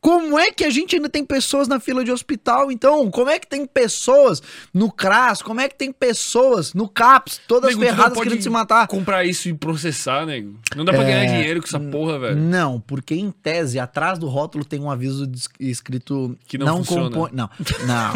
como 0.00 0.38
é 0.38 0.52
que 0.52 0.64
a 0.64 0.70
gente 0.70 0.94
ainda 0.96 1.08
tem 1.08 1.24
pessoas 1.24 1.66
na 1.66 1.80
fila 1.80 2.04
de 2.04 2.12
hospital, 2.12 2.70
então? 2.70 3.10
Como 3.10 3.28
é 3.28 3.38
que 3.38 3.46
tem 3.46 3.66
pessoas 3.66 4.40
no 4.72 4.90
CRAS? 4.92 5.42
Como 5.42 5.60
é 5.60 5.68
que 5.68 5.74
tem 5.76 5.90
pessoas 5.92 6.72
no 6.72 6.88
CAPS, 6.88 7.40
todas 7.48 7.70
Nego, 7.70 7.80
não 7.80 7.86
ferradas 7.88 8.14
pode 8.14 8.28
querendo 8.28 8.42
se 8.42 8.50
matar? 8.50 8.86
Comprar 8.86 9.24
isso 9.24 9.48
e 9.48 9.54
processar, 9.54 10.24
nego. 10.24 10.58
Não 10.76 10.84
dá 10.84 10.92
pra 10.92 11.02
ganhar 11.02 11.26
dinheiro 11.26 11.60
com 11.60 11.66
essa 11.66 11.80
porra, 11.80 12.18
velho. 12.18 12.36
Não, 12.36 12.80
porque 12.80 13.14
em 13.14 13.30
tese, 13.30 13.78
atrás 13.78 14.18
do 14.18 14.26
rótulo 14.28 14.64
tem 14.64 14.80
um 14.80 14.90
aviso 14.90 15.30
escrito 15.58 16.36
Que 16.46 16.56
não 16.58 16.78
funciona. 16.84 17.10
compõe. 17.10 17.30
Não, 17.32 17.50
não. 17.86 18.12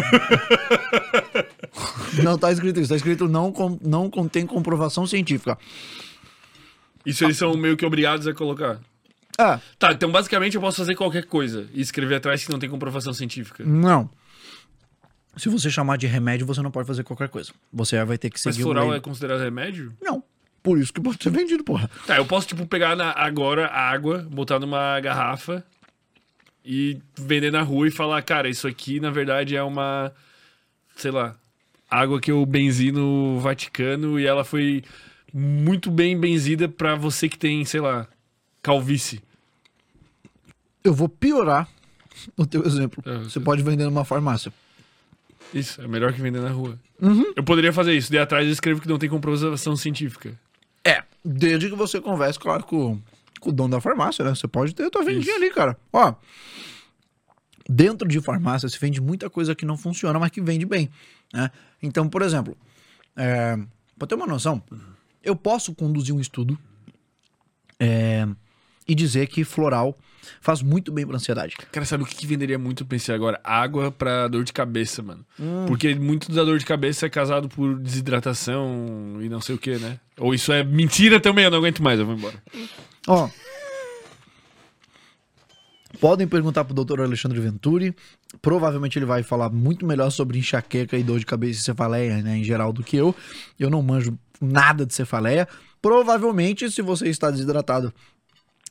não 2.22 2.38
tá 2.38 2.52
escrito 2.52 2.78
isso, 2.80 2.90
tá 2.90 2.96
escrito 2.96 3.26
não, 3.28 3.50
com- 3.52 3.78
não 3.82 4.08
contém 4.08 4.46
comprovação 4.46 5.06
científica. 5.06 5.58
Isso 7.04 7.24
eles 7.24 7.36
são 7.36 7.56
meio 7.56 7.76
que 7.76 7.84
obrigados 7.84 8.26
a 8.28 8.32
colocar. 8.32 8.78
Ah, 9.38 9.58
Tá, 9.78 9.92
então 9.92 10.10
basicamente 10.10 10.54
eu 10.56 10.60
posso 10.60 10.76
fazer 10.78 10.94
qualquer 10.94 11.24
coisa 11.24 11.66
e 11.72 11.80
escrever 11.80 12.16
atrás 12.16 12.44
que 12.44 12.50
não 12.52 12.58
tem 12.58 12.68
comprovação 12.70 13.12
científica. 13.12 13.64
não. 13.64 14.08
Se 15.34 15.48
você 15.48 15.70
chamar 15.70 15.96
de 15.96 16.06
remédio, 16.06 16.46
você 16.46 16.60
não 16.60 16.70
pode 16.70 16.86
fazer 16.86 17.02
qualquer 17.04 17.26
coisa. 17.30 17.50
Você 17.72 18.04
vai 18.04 18.18
ter 18.18 18.28
que 18.28 18.36
Mas 18.44 18.54
seguir 18.54 18.64
o 18.64 18.66
floral 18.66 18.88
lei- 18.90 18.98
é 18.98 19.00
considerado 19.00 19.40
remédio? 19.40 19.90
Não. 19.98 20.22
Por 20.62 20.78
isso 20.78 20.92
que 20.92 21.00
pode 21.00 21.22
ser 21.22 21.30
vendido, 21.30 21.64
porra. 21.64 21.90
Tá, 22.06 22.18
eu 22.18 22.26
posso, 22.26 22.46
tipo, 22.48 22.66
pegar 22.66 22.94
na- 22.94 23.12
agora 23.16 23.66
a 23.68 23.80
água, 23.90 24.28
botar 24.30 24.58
numa 24.60 25.00
garrafa 25.00 25.64
e 26.62 26.98
vender 27.18 27.50
na 27.50 27.62
rua 27.62 27.88
e 27.88 27.90
falar, 27.90 28.20
cara, 28.20 28.46
isso 28.46 28.68
aqui 28.68 29.00
na 29.00 29.10
verdade 29.10 29.56
é 29.56 29.62
uma. 29.62 30.12
Sei 30.96 31.10
lá. 31.10 31.34
água 31.90 32.20
que 32.20 32.30
eu 32.30 32.44
benzi 32.44 32.92
no 32.92 33.38
Vaticano 33.40 34.20
e 34.20 34.26
ela 34.26 34.44
foi 34.44 34.82
muito 35.32 35.90
bem 35.90 36.18
benzida 36.18 36.68
pra 36.68 36.94
você 36.94 37.26
que 37.28 37.38
tem, 37.38 37.64
sei 37.64 37.80
lá, 37.80 38.06
calvície. 38.62 39.20
Eu 40.84 40.94
vou 40.94 41.08
piorar 41.08 41.68
o 42.36 42.46
teu 42.46 42.64
exemplo. 42.64 43.02
É, 43.06 43.18
Você 43.18 43.40
pode 43.40 43.62
vender 43.62 43.84
numa 43.84 44.04
farmácia. 44.04 44.52
Isso, 45.52 45.80
é 45.82 45.88
melhor 45.88 46.12
que 46.12 46.20
vender 46.20 46.40
na 46.40 46.50
rua. 46.50 46.78
Uhum. 47.00 47.32
Eu 47.36 47.44
poderia 47.44 47.72
fazer 47.72 47.94
isso. 47.94 48.10
De 48.10 48.18
atrás 48.18 48.46
eu 48.46 48.52
escrevo 48.52 48.80
que 48.80 48.88
não 48.88 48.98
tem 48.98 49.08
comprovação 49.08 49.76
científica. 49.76 50.38
É, 50.84 51.02
desde 51.24 51.68
que 51.68 51.76
você 51.76 52.00
converse, 52.00 52.38
claro, 52.38 52.64
com, 52.64 52.98
com 53.40 53.50
o 53.50 53.52
dono 53.52 53.70
da 53.70 53.80
farmácia, 53.80 54.24
né? 54.24 54.34
Você 54.34 54.48
pode 54.48 54.74
ter 54.74 54.84
a 54.84 54.90
tua 54.90 55.04
vendinha 55.04 55.36
ali, 55.36 55.50
cara. 55.50 55.76
Ó, 55.92 56.14
dentro 57.68 58.08
de 58.08 58.20
farmácia 58.20 58.68
se 58.68 58.78
vende 58.78 59.00
muita 59.00 59.28
coisa 59.28 59.54
que 59.54 59.66
não 59.66 59.76
funciona, 59.76 60.18
mas 60.18 60.30
que 60.30 60.40
vende 60.40 60.64
bem, 60.64 60.90
né? 61.32 61.50
Então, 61.82 62.08
por 62.08 62.22
exemplo, 62.22 62.56
é, 63.16 63.58
pra 63.98 64.08
ter 64.08 64.14
uma 64.14 64.26
noção, 64.26 64.62
eu 65.22 65.36
posso 65.36 65.74
conduzir 65.74 66.14
um 66.14 66.20
estudo 66.20 66.58
é, 67.78 68.26
e 68.86 68.94
dizer 68.94 69.26
que 69.26 69.44
floral 69.44 69.96
faz 70.40 70.62
muito 70.62 70.92
bem 70.92 71.06
pra 71.06 71.16
ansiedade. 71.16 71.56
Cara, 71.70 71.84
sabe 71.84 72.04
o 72.04 72.06
que, 72.06 72.26
venderia 72.26 72.58
muito, 72.58 72.84
pensei 72.84 73.14
agora? 73.14 73.40
Água 73.42 73.90
pra 73.90 74.28
dor 74.28 74.44
de 74.44 74.52
cabeça, 74.52 75.02
mano. 75.02 75.24
Hum. 75.38 75.66
Porque 75.66 75.94
muito 75.94 76.30
da 76.32 76.44
dor 76.44 76.58
de 76.58 76.64
cabeça 76.64 77.06
é 77.06 77.10
causado 77.10 77.48
por 77.48 77.78
desidratação 77.78 79.18
e 79.20 79.28
não 79.28 79.40
sei 79.40 79.54
o 79.54 79.58
que, 79.58 79.76
né? 79.76 79.98
Ou 80.18 80.34
isso 80.34 80.52
é 80.52 80.62
mentira 80.62 81.20
também, 81.20 81.44
eu 81.44 81.50
não 81.50 81.58
aguento 81.58 81.82
mais, 81.82 81.98
eu 81.98 82.06
vou 82.06 82.14
embora. 82.14 82.42
Ó. 83.06 83.28
Podem 86.00 86.26
perguntar 86.26 86.64
pro 86.64 86.74
doutor 86.74 87.00
Alexandre 87.00 87.38
Venturi. 87.38 87.94
Provavelmente 88.40 88.98
ele 88.98 89.06
vai 89.06 89.22
falar 89.22 89.50
muito 89.50 89.86
melhor 89.86 90.10
sobre 90.10 90.38
enxaqueca 90.38 90.96
e 90.96 91.02
dor 91.02 91.18
de 91.20 91.26
cabeça 91.26 91.60
e 91.60 91.62
cefaleia, 91.62 92.22
né, 92.22 92.38
em 92.38 92.44
geral, 92.44 92.72
do 92.72 92.82
que 92.82 92.96
eu. 92.96 93.14
Eu 93.58 93.70
não 93.70 93.82
manjo 93.82 94.18
nada 94.40 94.84
de 94.84 94.94
cefaleia. 94.94 95.46
Provavelmente, 95.80 96.70
se 96.70 96.82
você 96.82 97.08
está 97.08 97.30
desidratado 97.30 97.92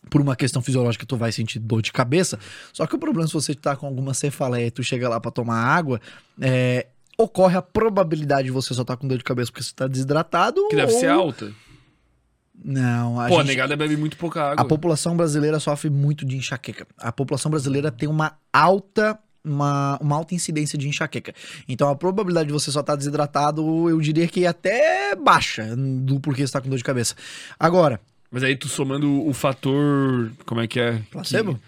por 0.09 0.19
uma 0.21 0.35
questão 0.35 0.61
fisiológica, 0.61 1.05
tu 1.05 1.15
vai 1.15 1.31
sentir 1.31 1.59
dor 1.59 1.81
de 1.81 1.91
cabeça. 1.91 2.39
Só 2.73 2.85
que 2.87 2.95
o 2.95 2.99
problema, 2.99 3.27
se 3.27 3.33
você 3.33 3.53
tá 3.53 3.75
com 3.75 3.85
alguma 3.85 4.13
cefaleia 4.13 4.67
e 4.67 4.71
tu 4.71 4.83
chega 4.83 5.07
lá 5.07 5.19
pra 5.19 5.31
tomar 5.31 5.57
água, 5.63 6.01
é, 6.41 6.87
ocorre 7.17 7.55
a 7.57 7.61
probabilidade 7.61 8.45
de 8.45 8.51
você 8.51 8.73
só 8.73 8.81
estar 8.81 8.97
com 8.97 9.07
dor 9.07 9.17
de 9.17 9.23
cabeça 9.23 9.51
porque 9.51 9.63
você 9.63 9.73
tá 9.73 9.87
desidratado. 9.87 10.67
Que 10.69 10.75
deve 10.75 10.93
ou- 10.93 10.99
ser 10.99 11.07
alta. 11.09 11.51
Não, 12.63 13.19
a 13.19 13.27
Pô, 13.27 13.35
a 13.35 13.37
gente... 13.39 13.47
negada 13.47 13.75
bebe 13.75 13.97
muito 13.97 14.17
pouca 14.17 14.51
água. 14.51 14.63
A 14.63 14.67
população 14.67 15.17
brasileira 15.17 15.59
sofre 15.59 15.89
muito 15.89 16.25
de 16.25 16.37
enxaqueca. 16.37 16.85
A 16.97 17.11
população 17.11 17.49
brasileira 17.49 17.91
tem 17.91 18.07
uma 18.07 18.33
alta, 18.53 19.17
uma, 19.43 19.97
uma 19.99 20.15
alta 20.15 20.35
incidência 20.35 20.77
de 20.77 20.87
enxaqueca. 20.87 21.33
Então 21.67 21.89
a 21.89 21.95
probabilidade 21.95 22.47
de 22.47 22.53
você 22.53 22.71
só 22.71 22.81
estar 22.81 22.95
desidratado, 22.95 23.89
eu 23.89 23.99
diria 23.99 24.27
que 24.27 24.45
é 24.45 24.47
até 24.47 25.15
baixa 25.15 25.75
do 25.75 26.19
porquê 26.19 26.45
você 26.45 26.53
tá 26.53 26.61
com 26.61 26.69
dor 26.69 26.77
de 26.77 26.83
cabeça. 26.83 27.15
Agora, 27.59 27.99
Mas 28.31 28.43
aí 28.43 28.55
tu 28.55 28.67
somando 28.69 29.27
o 29.27 29.33
fator. 29.33 30.31
Como 30.45 30.61
é 30.61 30.67
que 30.67 30.79
é? 30.79 31.01
Placebo? 31.11 31.55
Que- 31.55 31.61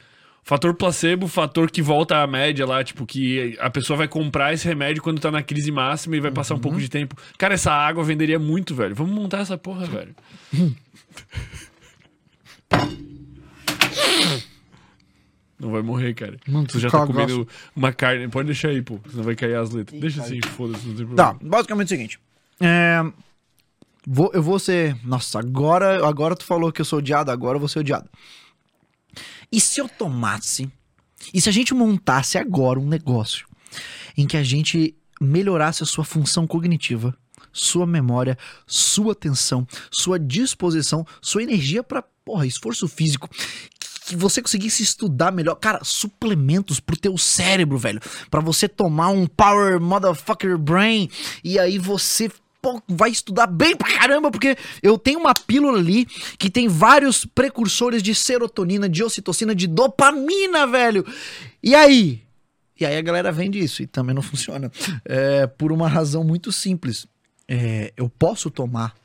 Fator 0.46 0.74
placebo, 0.74 1.26
fator 1.30 1.72
que 1.72 1.82
volta 1.82 2.18
à 2.18 2.28
média 2.28 2.66
lá, 2.66 2.84
tipo, 2.84 3.06
que 3.06 3.58
a 3.62 3.70
pessoa 3.70 3.96
vai 3.96 4.10
comprar 4.10 4.54
esse 4.54 4.68
remédio 4.68 5.02
quando 5.02 5.22
tá 5.22 5.32
na 5.32 5.42
crise 5.42 5.72
máxima 5.72 6.18
e 6.18 6.20
vai 6.20 6.32
passar 6.32 6.54
um 6.56 6.60
pouco 6.60 6.78
de 6.82 6.90
tempo. 6.90 7.16
Cara, 7.38 7.54
essa 7.54 7.72
água 7.72 8.04
venderia 8.04 8.38
muito, 8.38 8.76
velho. 8.76 8.94
Vamos 8.94 9.14
montar 9.16 9.40
essa 9.40 9.58
porra, 9.58 9.86
velho. 9.86 10.14
Não 15.60 15.72
vai 15.72 15.82
morrer, 15.82 16.14
cara. 16.14 16.38
Mano, 16.48 16.68
tu 16.68 16.80
já 16.80 16.90
tá 16.90 17.06
comendo 17.06 17.48
uma 17.76 17.94
carne. 17.94 18.28
Pode 18.28 18.48
deixar 18.48 18.70
aí, 18.70 18.82
pô. 18.82 19.00
Senão 19.10 19.24
vai 19.24 19.36
cair 19.36 19.56
as 19.56 19.72
letras. 19.72 20.00
Deixa 20.00 20.22
assim, 20.22 20.42
foda-se, 20.42 20.86
não 20.86 20.96
tem 20.96 21.06
problema. 21.06 21.34
tá, 21.34 21.40
basicamente 21.42 21.86
é 21.94 21.96
o 21.96 21.98
seguinte. 21.98 22.20
É, 22.60 23.02
vou, 24.08 24.32
eu 24.34 24.42
vou 24.42 24.60
ser. 24.60 24.98
Nossa, 25.06 25.40
agora, 25.40 26.08
agora 26.08 26.36
tu 26.36 26.44
falou 26.44 26.72
que 26.72 26.82
eu 26.82 26.86
sou 26.86 27.00
odiado, 27.00 27.32
agora 27.32 27.56
eu 27.56 27.60
vou 27.60 27.70
ser 27.70 27.80
odiado. 27.80 28.10
E 29.52 29.60
se 29.60 29.80
eu 29.80 29.88
tomasse. 29.88 30.72
E 31.34 31.40
se 31.40 31.48
a 31.48 31.52
gente 31.52 31.74
montasse 31.74 32.38
agora 32.38 32.80
um 32.80 32.88
negócio 32.88 33.48
em 34.18 34.28
que 34.28 34.36
a 34.36 34.44
gente 34.44 34.96
melhorasse 35.22 35.84
a 35.84 35.86
sua 35.86 36.04
função 36.04 36.46
cognitiva, 36.46 37.16
sua 37.52 37.86
memória, 37.86 38.38
sua 38.66 39.14
atenção, 39.14 39.66
sua 39.92 40.20
disposição, 40.20 41.06
sua 41.22 41.44
energia 41.44 41.84
pra, 41.84 42.02
porra, 42.02 42.46
esforço 42.46 42.88
físico, 42.88 43.30
que 44.06 44.16
você 44.16 44.42
conseguisse 44.42 44.84
estudar 44.84 45.32
melhor, 45.32 45.56
cara, 45.56 45.80
suplementos 45.84 46.80
pro 46.80 46.98
teu 46.98 47.18
cérebro, 47.18 47.78
velho, 47.78 48.02
Pra 48.30 48.42
você 48.42 48.68
tomar 48.68 49.10
um 49.10 49.26
power 49.26 49.80
motherfucker 49.80 50.58
brain 50.58 51.10
e 51.44 51.58
aí 51.58 51.78
você 51.78 52.30
vai 52.88 53.10
estudar 53.10 53.48
bem 53.48 53.76
pra 53.76 53.98
caramba, 53.98 54.32
porque 54.32 54.58
eu 54.82 54.98
tenho 54.98 55.20
uma 55.20 55.34
pílula 55.34 55.78
ali 55.78 56.06
que 56.38 56.50
tem 56.50 56.68
vários 56.68 57.26
precursores 57.26 58.02
de 58.02 58.16
serotonina, 58.16 58.88
de 58.88 59.04
ocitocina, 59.04 59.54
de 59.54 59.68
dopamina, 59.68 60.66
velho. 60.66 61.06
E 61.62 61.76
aí? 61.76 62.24
E 62.80 62.86
aí 62.86 62.98
a 62.98 63.02
galera 63.02 63.32
vende 63.32 63.60
isso 63.60 63.84
e 63.84 63.88
também 63.88 64.16
não 64.16 64.22
funciona. 64.22 64.72
É, 65.06 65.48
por 65.48 65.72
uma 65.72 65.88
razão 65.88 66.24
muito 66.24 66.52
simples. 66.52 67.06
É, 67.48 67.92
eu 67.98 68.08
posso 68.08 68.50
tomar 68.50 68.96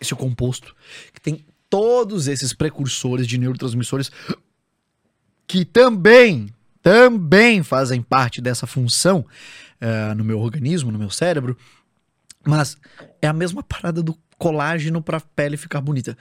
esse 0.00 0.14
composto 0.14 0.74
que 1.12 1.20
tem 1.20 1.44
todos 1.68 2.28
esses 2.28 2.52
precursores 2.52 3.26
de 3.26 3.36
neurotransmissores 3.36 4.10
que 5.46 5.64
também, 5.64 6.48
também 6.82 7.62
fazem 7.62 8.00
parte 8.00 8.40
dessa 8.40 8.66
função 8.66 9.24
é, 9.80 10.14
no 10.14 10.24
meu 10.24 10.38
organismo, 10.38 10.92
no 10.92 10.98
meu 10.98 11.10
cérebro, 11.10 11.56
mas 12.48 12.78
é 13.20 13.28
a 13.28 13.32
mesma 13.34 13.62
parada 13.62 14.02
do 14.02 14.16
colágeno 14.38 15.02
pra 15.02 15.20
pele 15.20 15.58
ficar 15.58 15.82
bonita. 15.82 16.16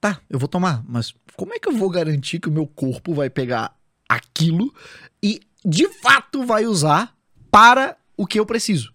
Tá, 0.00 0.20
eu 0.30 0.38
vou 0.38 0.46
tomar, 0.46 0.84
mas 0.86 1.12
como 1.36 1.52
é 1.52 1.58
que 1.58 1.68
eu 1.68 1.76
vou 1.76 1.90
garantir 1.90 2.38
que 2.38 2.48
o 2.48 2.52
meu 2.52 2.64
corpo 2.64 3.12
vai 3.12 3.28
pegar 3.28 3.74
aquilo 4.08 4.72
e 5.20 5.40
de 5.64 5.88
fato 5.88 6.46
vai 6.46 6.64
usar 6.64 7.12
para 7.50 7.96
o 8.16 8.24
que 8.24 8.38
eu 8.38 8.46
preciso? 8.46 8.94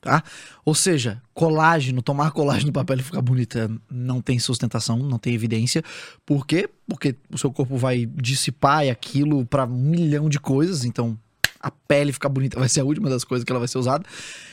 Tá? 0.00 0.22
Ou 0.64 0.74
seja, 0.74 1.20
colágeno, 1.32 2.00
tomar 2.00 2.30
colágeno 2.30 2.72
pra 2.72 2.84
pele 2.84 3.02
ficar 3.02 3.22
bonita 3.22 3.68
não 3.90 4.20
tem 4.20 4.38
sustentação, 4.38 4.98
não 4.98 5.18
tem 5.18 5.34
evidência. 5.34 5.82
Por 6.24 6.46
quê? 6.46 6.70
Porque 6.86 7.16
o 7.28 7.38
seu 7.38 7.50
corpo 7.50 7.76
vai 7.76 8.06
dissipar 8.06 8.88
aquilo 8.88 9.44
pra 9.46 9.64
um 9.64 9.90
milhão 9.90 10.28
de 10.28 10.38
coisas, 10.38 10.84
então 10.84 11.18
a 11.64 11.70
pele 11.70 12.12
ficar 12.12 12.28
bonita 12.28 12.60
vai 12.60 12.68
ser 12.68 12.80
a 12.80 12.84
última 12.84 13.08
das 13.08 13.24
coisas 13.24 13.42
que 13.42 13.50
ela 13.50 13.58
vai 13.58 13.66
ser 13.66 13.78
usada. 13.78 14.04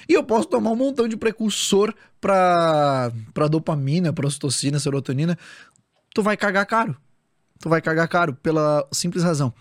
E 0.08 0.14
eu 0.14 0.24
posso 0.24 0.48
tomar 0.48 0.72
um 0.72 0.78
montão 0.78 1.10
de 1.10 1.18
precursor 1.18 1.94
pra, 2.22 3.12
pra 3.34 3.50
dopamina, 3.50 4.14
pra 4.14 4.26
ocitocina, 4.26 4.80
serotonina. 4.80 5.38
Tu 6.16 6.24
vai 6.24 6.38
cagar 6.38 6.66
caro. 6.66 6.96
Tu 7.60 7.68
vai 7.68 7.82
cagar 7.82 8.08
caro 8.08 8.34
pela 8.34 8.88
simples 8.94 9.26
razão. 9.26 9.54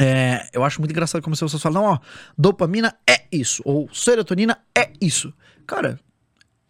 É, 0.00 0.48
eu 0.54 0.64
acho 0.64 0.80
muito 0.80 0.92
engraçado 0.92 1.20
como 1.20 1.34
as 1.34 1.40
pessoas 1.40 1.62
falam, 1.62 1.82
não, 1.82 1.90
ó, 1.90 1.98
dopamina 2.38 2.96
é 3.06 3.26
isso, 3.30 3.62
ou 3.66 3.92
serotonina 3.92 4.58
é 4.74 4.90
isso. 4.98 5.34
Cara, 5.66 6.00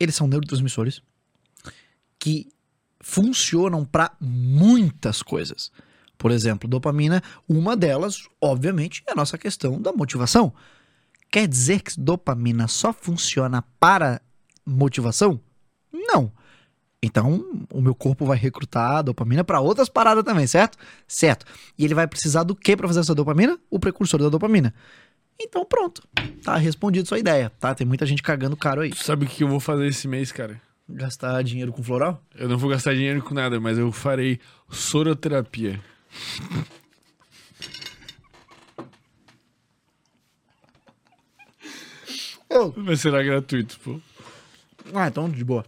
eles 0.01 0.17
são 0.17 0.27
neurotransmissores 0.27 1.01
que 2.19 2.49
funcionam 3.01 3.85
pra 3.85 4.17
muitas 4.21 5.23
coisas. 5.23 5.71
Por 6.23 6.31
exemplo, 6.31 6.69
dopamina, 6.69 7.21
uma 7.49 7.77
delas, 7.77 8.29
obviamente, 8.41 9.03
é 9.09 9.11
a 9.11 9.15
nossa 9.17 9.37
questão 9.37 9.83
da 9.83 9.93
motivação. 9.93 10.53
Quer 11.29 11.49
dizer 11.49 11.81
que 11.81 11.99
dopamina 11.99 12.69
só 12.69 12.93
funciona 12.93 13.65
para 13.81 14.23
motivação? 14.65 15.41
Não. 15.93 16.31
Então, 17.03 17.67
o 17.73 17.81
meu 17.81 17.93
corpo 17.93 18.25
vai 18.25 18.39
recrutar 18.39 18.99
a 18.99 19.03
dopamina 19.03 19.43
para 19.43 19.59
outras 19.59 19.89
paradas 19.89 20.23
também, 20.23 20.47
certo? 20.47 20.79
Certo. 21.09 21.45
E 21.77 21.85
ele 21.85 21.93
vai 21.93 22.07
precisar 22.07 22.45
do 22.45 22.55
que 22.55 22.77
para 22.77 22.87
fazer 22.87 23.01
essa 23.01 23.17
dopamina? 23.17 23.59
O 23.69 23.81
precursor 23.81 24.23
da 24.23 24.29
dopamina. 24.29 24.73
Então, 25.41 25.65
pronto. 25.65 26.07
Tá 26.45 26.57
respondido 26.57 27.09
sua 27.09 27.19
ideia, 27.19 27.51
tá? 27.59 27.75
Tem 27.75 27.85
muita 27.85 28.07
gente 28.07 28.23
cagando 28.23 28.57
caro 28.57 28.83
aí. 28.83 28.91
Tu 28.91 29.03
sabe 29.03 29.27
o 29.27 29.29
que 29.29 29.43
eu 29.43 29.49
vou 29.49 29.59
fazer 29.59 29.89
esse 29.89 30.07
mês, 30.07 30.31
cara? 30.31 30.63
Gastar 30.89 31.43
dinheiro 31.43 31.73
com 31.73 31.83
floral? 31.83 32.23
Eu 32.37 32.49
não 32.49 32.57
vou 32.57 32.71
gastar 32.71 32.95
dinheiro 32.95 33.21
com 33.23 33.35
nada, 33.35 33.59
mas 33.59 33.77
eu 33.77 33.91
farei 33.91 34.39
soroterapia. 34.71 35.81
Eu. 42.49 42.75
Mas 42.77 43.01
será 43.01 43.23
gratuito, 43.23 43.79
pô. 43.81 44.01
Ah, 44.95 45.09
então 45.09 45.29
de 45.29 45.45
boa. 45.45 45.65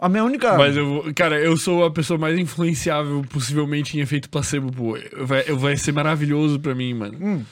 A 0.00 0.08
minha 0.08 0.24
única. 0.24 0.58
Mas 0.58 0.76
eu. 0.76 1.12
Cara, 1.14 1.40
eu 1.40 1.56
sou 1.56 1.84
a 1.84 1.90
pessoa 1.90 2.18
mais 2.18 2.36
influenciável 2.36 3.24
possivelmente 3.30 3.96
em 3.96 4.00
efeito 4.00 4.28
placebo, 4.28 4.72
pô. 4.72 4.98
Vai, 5.24 5.44
vai 5.44 5.76
ser 5.76 5.92
maravilhoso 5.92 6.58
pra 6.58 6.74
mim, 6.74 6.92
mano. 6.92 7.46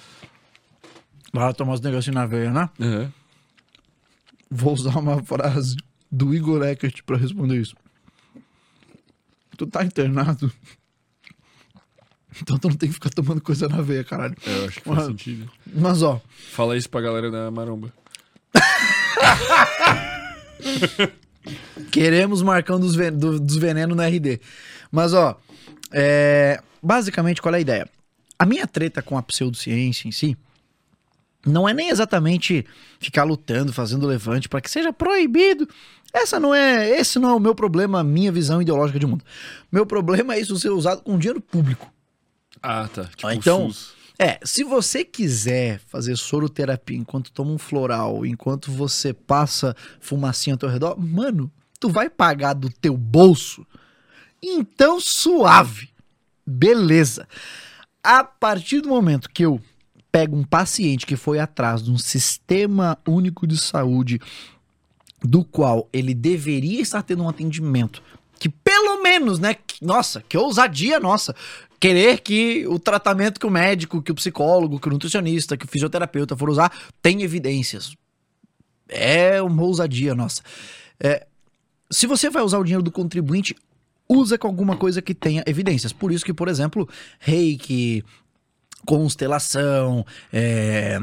Vai 1.32 1.54
tomar 1.54 1.74
os 1.74 1.80
negocinhos 1.80 2.16
na 2.16 2.26
veia, 2.26 2.50
né? 2.50 2.68
Aham. 2.80 3.12
Vou 4.50 4.72
usar 4.72 4.98
uma 4.98 5.22
frase 5.22 5.76
do 6.10 6.34
Igor 6.34 6.64
Eckert 6.64 7.04
pra 7.04 7.16
responder 7.16 7.60
isso. 7.60 7.76
Tu 9.56 9.64
tá 9.68 9.84
internado. 9.84 10.52
Então 12.42 12.58
tu 12.58 12.68
não 12.68 12.76
tem 12.76 12.88
que 12.88 12.94
ficar 12.94 13.10
tomando 13.10 13.40
coisa 13.40 13.68
na 13.68 13.80
veia, 13.80 14.04
caralho. 14.04 14.36
É, 14.46 14.58
eu 14.58 14.64
acho 14.66 14.80
que 14.80 14.84
faz 14.86 14.98
Mano. 14.98 15.10
sentido. 15.10 15.50
Mas 15.74 16.02
ó, 16.02 16.20
Fala 16.52 16.76
isso 16.76 16.88
pra 16.88 17.00
galera 17.00 17.30
da 17.30 17.50
maromba. 17.50 17.92
Queremos 21.90 22.42
Marcão 22.42 22.78
dos, 22.78 22.94
ven 22.94 23.12
do, 23.12 23.40
dos 23.40 23.56
venenos 23.56 23.96
no 23.96 24.02
RD. 24.02 24.40
Mas, 24.90 25.14
ó, 25.14 25.38
é, 25.90 26.60
basicamente, 26.82 27.40
qual 27.40 27.54
é 27.54 27.58
a 27.58 27.60
ideia? 27.60 27.88
A 28.38 28.46
minha 28.46 28.66
treta 28.66 29.02
com 29.02 29.18
a 29.18 29.22
pseudociência 29.22 30.08
em 30.08 30.12
si 30.12 30.36
não 31.44 31.68
é 31.68 31.72
nem 31.72 31.88
exatamente 31.88 32.66
ficar 32.98 33.24
lutando, 33.24 33.72
fazendo 33.72 34.06
levante 34.06 34.48
para 34.48 34.60
que 34.60 34.70
seja 34.70 34.92
proibido. 34.92 35.68
Essa 36.12 36.40
não 36.40 36.54
é, 36.54 36.90
esse 36.90 37.18
não 37.18 37.30
é 37.30 37.34
o 37.34 37.40
meu 37.40 37.54
problema, 37.54 38.00
a 38.00 38.04
minha 38.04 38.32
visão 38.32 38.60
ideológica 38.60 38.98
de 38.98 39.06
mundo. 39.06 39.24
Meu 39.70 39.86
problema 39.86 40.34
é 40.34 40.40
isso 40.40 40.58
ser 40.58 40.70
usado 40.70 41.02
com 41.02 41.18
dinheiro 41.18 41.40
público. 41.40 41.90
Ah, 42.62 42.88
tá. 42.88 43.04
Tipo 43.04 43.26
Ah, 43.26 43.34
então-. 43.34 43.70
É, 44.18 44.38
se 44.44 44.62
você 44.62 45.02
quiser 45.02 45.80
fazer 45.86 46.14
soroterapia 46.14 46.98
enquanto 46.98 47.32
toma 47.32 47.52
um 47.52 47.58
floral, 47.58 48.26
enquanto 48.26 48.70
você 48.70 49.14
passa 49.14 49.74
fumacinha 49.98 50.52
ao 50.52 50.58
teu 50.58 50.68
redor, 50.68 51.00
mano, 51.00 51.50
tu 51.78 51.88
vai 51.88 52.10
pagar 52.10 52.52
do 52.52 52.68
teu 52.68 52.94
bolso. 52.98 53.66
Então, 54.42 55.00
suave. 55.00 55.88
Beleza. 56.46 57.26
A 58.02 58.22
partir 58.22 58.82
do 58.82 58.90
momento 58.90 59.30
que 59.30 59.44
eu 59.44 59.58
pego 60.12 60.36
um 60.36 60.44
paciente 60.44 61.06
que 61.06 61.16
foi 61.16 61.38
atrás 61.38 61.82
de 61.82 61.90
um 61.90 61.96
sistema 61.96 62.98
único 63.08 63.46
de 63.46 63.56
saúde 63.56 64.20
do 65.22 65.44
qual 65.44 65.88
ele 65.92 66.12
deveria 66.12 66.82
estar 66.82 67.02
tendo 67.02 67.22
um 67.22 67.28
atendimento 67.28 68.02
que 68.40 68.48
pelo 68.48 69.02
menos, 69.02 69.38
né, 69.38 69.54
que- 69.54 69.84
nossa, 69.84 70.22
que 70.26 70.36
ousadia 70.36 70.98
nossa, 70.98 71.36
querer 71.78 72.20
que 72.20 72.66
o 72.66 72.78
tratamento 72.78 73.38
que 73.38 73.46
o 73.46 73.50
médico, 73.50 74.02
que 74.02 74.10
o 74.10 74.14
psicólogo, 74.14 74.80
que 74.80 74.88
o 74.88 74.90
nutricionista, 74.90 75.56
que 75.58 75.66
o 75.66 75.68
fisioterapeuta 75.68 76.34
for 76.36 76.48
usar 76.48 76.72
tem 77.02 77.22
evidências. 77.22 77.94
É 78.88 79.40
uma 79.42 79.62
ousadia 79.62 80.14
nossa. 80.14 80.42
É, 80.98 81.26
se 81.90 82.06
você 82.06 82.30
vai 82.30 82.42
usar 82.42 82.58
o 82.58 82.64
dinheiro 82.64 82.82
do 82.82 82.90
contribuinte, 82.90 83.54
usa 84.08 84.38
com 84.38 84.48
alguma 84.48 84.76
coisa 84.76 85.02
que 85.02 85.14
tenha 85.14 85.44
evidências. 85.46 85.92
Por 85.92 86.10
isso 86.10 86.24
que, 86.24 86.32
por 86.34 86.48
exemplo, 86.48 86.88
reiki, 87.18 88.02
constelação, 88.86 90.04
é... 90.32 90.98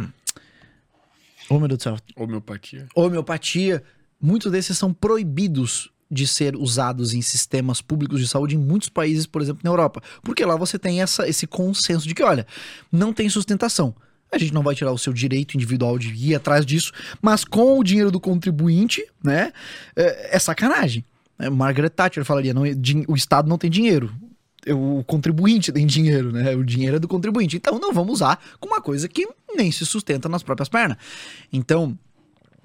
Oh, 1.49 1.59
meu 1.59 1.67
Deus 1.67 1.77
do 1.77 1.83
céu. 1.83 1.97
Homeopatia. 2.15 2.87
Homeopatia, 2.93 3.83
muitos 4.19 4.51
desses 4.51 4.77
são 4.77 4.91
proibidos 4.91 5.89
de 6.09 6.25
ser 6.25 6.55
usados 6.55 7.13
em 7.13 7.21
sistemas 7.21 7.81
públicos 7.81 8.19
de 8.19 8.27
saúde 8.27 8.55
em 8.55 8.59
muitos 8.59 8.89
países, 8.89 9.25
por 9.25 9.41
exemplo, 9.41 9.61
na 9.63 9.69
Europa. 9.69 10.01
Porque 10.23 10.45
lá 10.45 10.55
você 10.55 10.79
tem 10.79 11.01
essa, 11.01 11.27
esse 11.27 11.45
consenso 11.45 12.07
de 12.07 12.15
que, 12.15 12.23
olha, 12.23 12.47
não 12.91 13.11
tem 13.13 13.29
sustentação. 13.29 13.93
A 14.31 14.37
gente 14.37 14.53
não 14.53 14.63
vai 14.63 14.75
tirar 14.75 14.91
o 14.91 14.97
seu 14.97 15.13
direito 15.13 15.55
individual 15.55 15.97
de 15.97 16.13
ir 16.13 16.35
atrás 16.35 16.65
disso, 16.65 16.91
mas 17.21 17.45
com 17.45 17.79
o 17.79 17.83
dinheiro 17.83 18.11
do 18.11 18.19
contribuinte, 18.19 19.05
né, 19.23 19.53
é, 19.95 20.35
é 20.35 20.39
sacanagem. 20.39 21.05
É, 21.39 21.49
Margaret 21.49 21.89
Thatcher 21.89 22.25
falaria, 22.25 22.53
não, 22.53 22.63
o 23.07 23.15
Estado 23.15 23.47
não 23.47 23.57
tem 23.57 23.69
dinheiro. 23.69 24.11
O 24.69 25.01
contribuinte 25.05 25.71
tem 25.71 25.85
dinheiro, 25.85 26.31
né? 26.31 26.53
O 26.53 26.63
dinheiro 26.63 26.97
é 26.97 26.99
do 26.99 27.07
contribuinte. 27.07 27.55
Então 27.55 27.79
não 27.79 27.93
vamos 27.93 28.15
usar 28.15 28.37
com 28.59 28.67
uma 28.67 28.81
coisa 28.81 29.07
que 29.07 29.25
nem 29.55 29.71
se 29.71 29.85
sustenta 29.85 30.27
nas 30.27 30.43
próprias 30.43 30.67
pernas. 30.67 30.97
Então, 31.53 31.97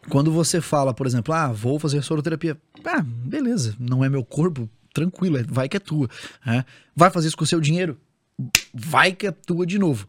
quando 0.09 0.33
você 0.33 0.61
fala, 0.61 0.93
por 0.93 1.07
exemplo, 1.07 1.33
ah, 1.35 1.53
vou 1.53 1.79
fazer 1.79 2.03
soroterapia. 2.03 2.57
Ah, 2.85 3.03
beleza, 3.03 3.77
não 3.79 4.05
é 4.05 4.09
meu 4.09 4.25
corpo, 4.25 4.69
tranquilo, 4.93 5.39
é- 5.39 5.43
vai 5.45 5.69
que 5.69 5.77
é 5.77 5.81
tua. 5.81 6.09
né? 6.45 6.65
Vai 6.95 7.11
fazer 7.11 7.29
isso 7.29 7.37
com 7.37 7.45
o 7.45 7.47
seu 7.47 7.61
dinheiro? 7.61 7.99
Vai 8.75 9.13
que 9.13 9.27
é 9.27 9.31
tua 9.31 9.67
de 9.67 9.79
novo. 9.79 10.07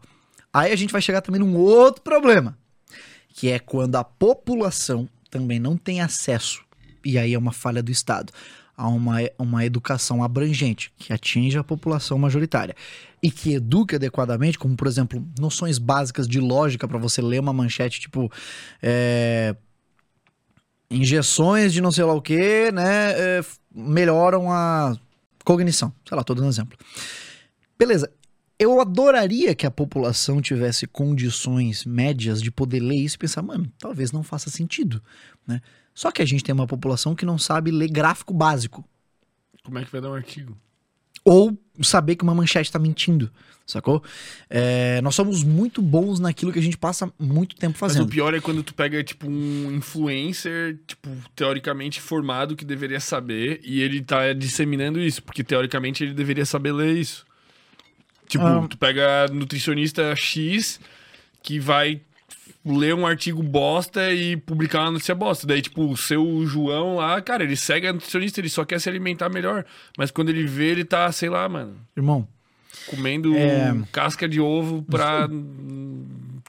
Aí 0.52 0.72
a 0.72 0.76
gente 0.76 0.92
vai 0.92 1.02
chegar 1.02 1.20
também 1.20 1.40
num 1.40 1.56
outro 1.56 2.02
problema, 2.02 2.56
que 3.28 3.50
é 3.50 3.58
quando 3.58 3.96
a 3.96 4.04
população 4.04 5.08
também 5.30 5.58
não 5.58 5.76
tem 5.76 6.00
acesso, 6.00 6.62
e 7.04 7.18
aí 7.18 7.34
é 7.34 7.38
uma 7.38 7.52
falha 7.52 7.82
do 7.82 7.90
Estado, 7.90 8.32
a 8.76 8.88
uma, 8.88 9.16
uma 9.38 9.64
educação 9.64 10.22
abrangente, 10.22 10.92
que 10.96 11.12
atinge 11.12 11.56
a 11.58 11.64
população 11.64 12.18
majoritária, 12.18 12.74
e 13.22 13.30
que 13.30 13.54
eduque 13.54 13.96
adequadamente, 13.96 14.58
como, 14.58 14.76
por 14.76 14.86
exemplo, 14.86 15.24
noções 15.38 15.78
básicas 15.78 16.26
de 16.28 16.40
lógica 16.40 16.86
para 16.86 16.98
você 16.98 17.22
ler 17.22 17.40
uma 17.40 17.52
manchete, 17.52 18.00
tipo, 18.00 18.30
é, 18.82 19.54
injeções 20.94 21.72
de 21.72 21.80
não 21.80 21.90
sei 21.90 22.04
lá 22.04 22.14
o 22.14 22.22
que, 22.22 22.70
né, 22.72 23.12
é, 23.12 23.44
melhoram 23.74 24.50
a 24.50 24.96
cognição. 25.44 25.92
Sei 26.08 26.16
lá, 26.16 26.24
tô 26.24 26.34
dando 26.34 26.46
um 26.46 26.50
exemplo. 26.50 26.78
Beleza. 27.78 28.10
Eu 28.56 28.80
adoraria 28.80 29.54
que 29.54 29.66
a 29.66 29.70
população 29.70 30.40
tivesse 30.40 30.86
condições 30.86 31.84
médias 31.84 32.40
de 32.40 32.52
poder 32.52 32.78
ler 32.78 32.98
isso 32.98 33.16
e 33.16 33.18
pensar, 33.18 33.42
mano, 33.42 33.70
talvez 33.78 34.12
não 34.12 34.22
faça 34.22 34.48
sentido, 34.48 35.02
né? 35.44 35.60
Só 35.92 36.10
que 36.10 36.22
a 36.22 36.24
gente 36.24 36.42
tem 36.42 36.52
uma 36.52 36.66
população 36.66 37.14
que 37.14 37.26
não 37.26 37.36
sabe 37.36 37.72
ler 37.72 37.88
gráfico 37.88 38.32
básico. 38.32 38.84
Como 39.64 39.78
é 39.78 39.84
que 39.84 39.90
vai 39.90 40.00
dar 40.00 40.10
um 40.10 40.14
artigo? 40.14 40.56
Ou 41.24 41.56
saber 41.82 42.16
que 42.16 42.22
uma 42.22 42.34
manchete 42.34 42.70
tá 42.70 42.78
mentindo, 42.78 43.30
sacou? 43.66 44.02
É, 44.50 45.00
nós 45.00 45.14
somos 45.14 45.42
muito 45.42 45.80
bons 45.80 46.20
naquilo 46.20 46.52
que 46.52 46.58
a 46.58 46.62
gente 46.62 46.76
passa 46.76 47.10
muito 47.18 47.56
tempo 47.56 47.72
Mas 47.80 47.92
fazendo. 47.92 48.06
o 48.06 48.08
pior 48.10 48.34
é 48.34 48.40
quando 48.40 48.62
tu 48.62 48.74
pega, 48.74 49.02
tipo, 49.02 49.26
um 49.26 49.72
influencer, 49.72 50.78
tipo, 50.86 51.08
teoricamente 51.34 52.00
formado 52.00 52.54
que 52.54 52.64
deveria 52.64 53.00
saber 53.00 53.60
e 53.64 53.80
ele 53.80 54.02
tá 54.02 54.32
disseminando 54.32 55.00
isso, 55.00 55.22
porque 55.22 55.42
teoricamente 55.42 56.04
ele 56.04 56.12
deveria 56.14 56.44
saber 56.44 56.72
ler 56.72 56.94
isso. 56.96 57.24
Tipo, 58.28 58.44
Ah. 58.44 58.66
tu 58.68 58.76
pega 58.78 59.26
nutricionista 59.32 60.14
X 60.16 60.78
que 61.42 61.58
vai 61.58 62.00
ler 62.64 62.94
um 62.94 63.06
artigo 63.06 63.42
bosta 63.42 64.10
e 64.12 64.36
publicar 64.36 64.80
uma 64.82 64.92
notícia 64.92 65.14
bosta. 65.14 65.46
Daí, 65.46 65.60
tipo, 65.60 65.84
o 65.90 65.96
seu 65.96 66.46
João 66.46 66.96
lá, 66.96 67.20
cara, 67.20 67.44
ele 67.44 67.56
segue 67.56 67.86
a 67.86 67.92
nutricionista, 67.92 68.40
ele 68.40 68.48
só 68.48 68.64
quer 68.64 68.80
se 68.80 68.88
alimentar 68.88 69.28
melhor. 69.28 69.64
Mas 69.98 70.10
quando 70.10 70.30
ele 70.30 70.46
vê, 70.46 70.70
ele 70.70 70.84
tá, 70.84 71.10
sei 71.12 71.28
lá, 71.28 71.46
mano, 71.48 71.76
Irmão, 71.96 72.26
comendo 72.86 73.34
É. 73.36 73.74
casca 73.92 74.28
de 74.28 74.40
ovo 74.40 74.82
pra 74.82 75.28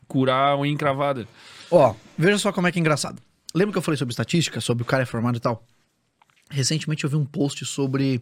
curar 0.08 0.52
a 0.54 0.58
unha 0.58 0.72
encravada. 0.72 1.28
Ó, 1.70 1.94
veja 2.18 2.38
só 2.38 2.52
como 2.54 2.68
é 2.68 2.72
que 2.72 2.80
é 2.80 2.82
engraçado. 2.82 3.22
Lembra 3.54 3.74
que 3.74 3.78
eu 3.78 3.82
falei 3.82 3.98
sobre 3.98 4.12
estatística, 4.14 4.62
sobre 4.62 4.84
o 4.84 4.86
cara 4.86 5.04
é 5.04 5.06
formado 5.06 5.38
e 5.38 5.42
tal? 5.42 5.66
Recentemente 6.50 7.04
eu 7.04 7.10
vi 7.10 7.16
um 7.16 7.26
post 7.26 7.66
sobre 7.66 8.22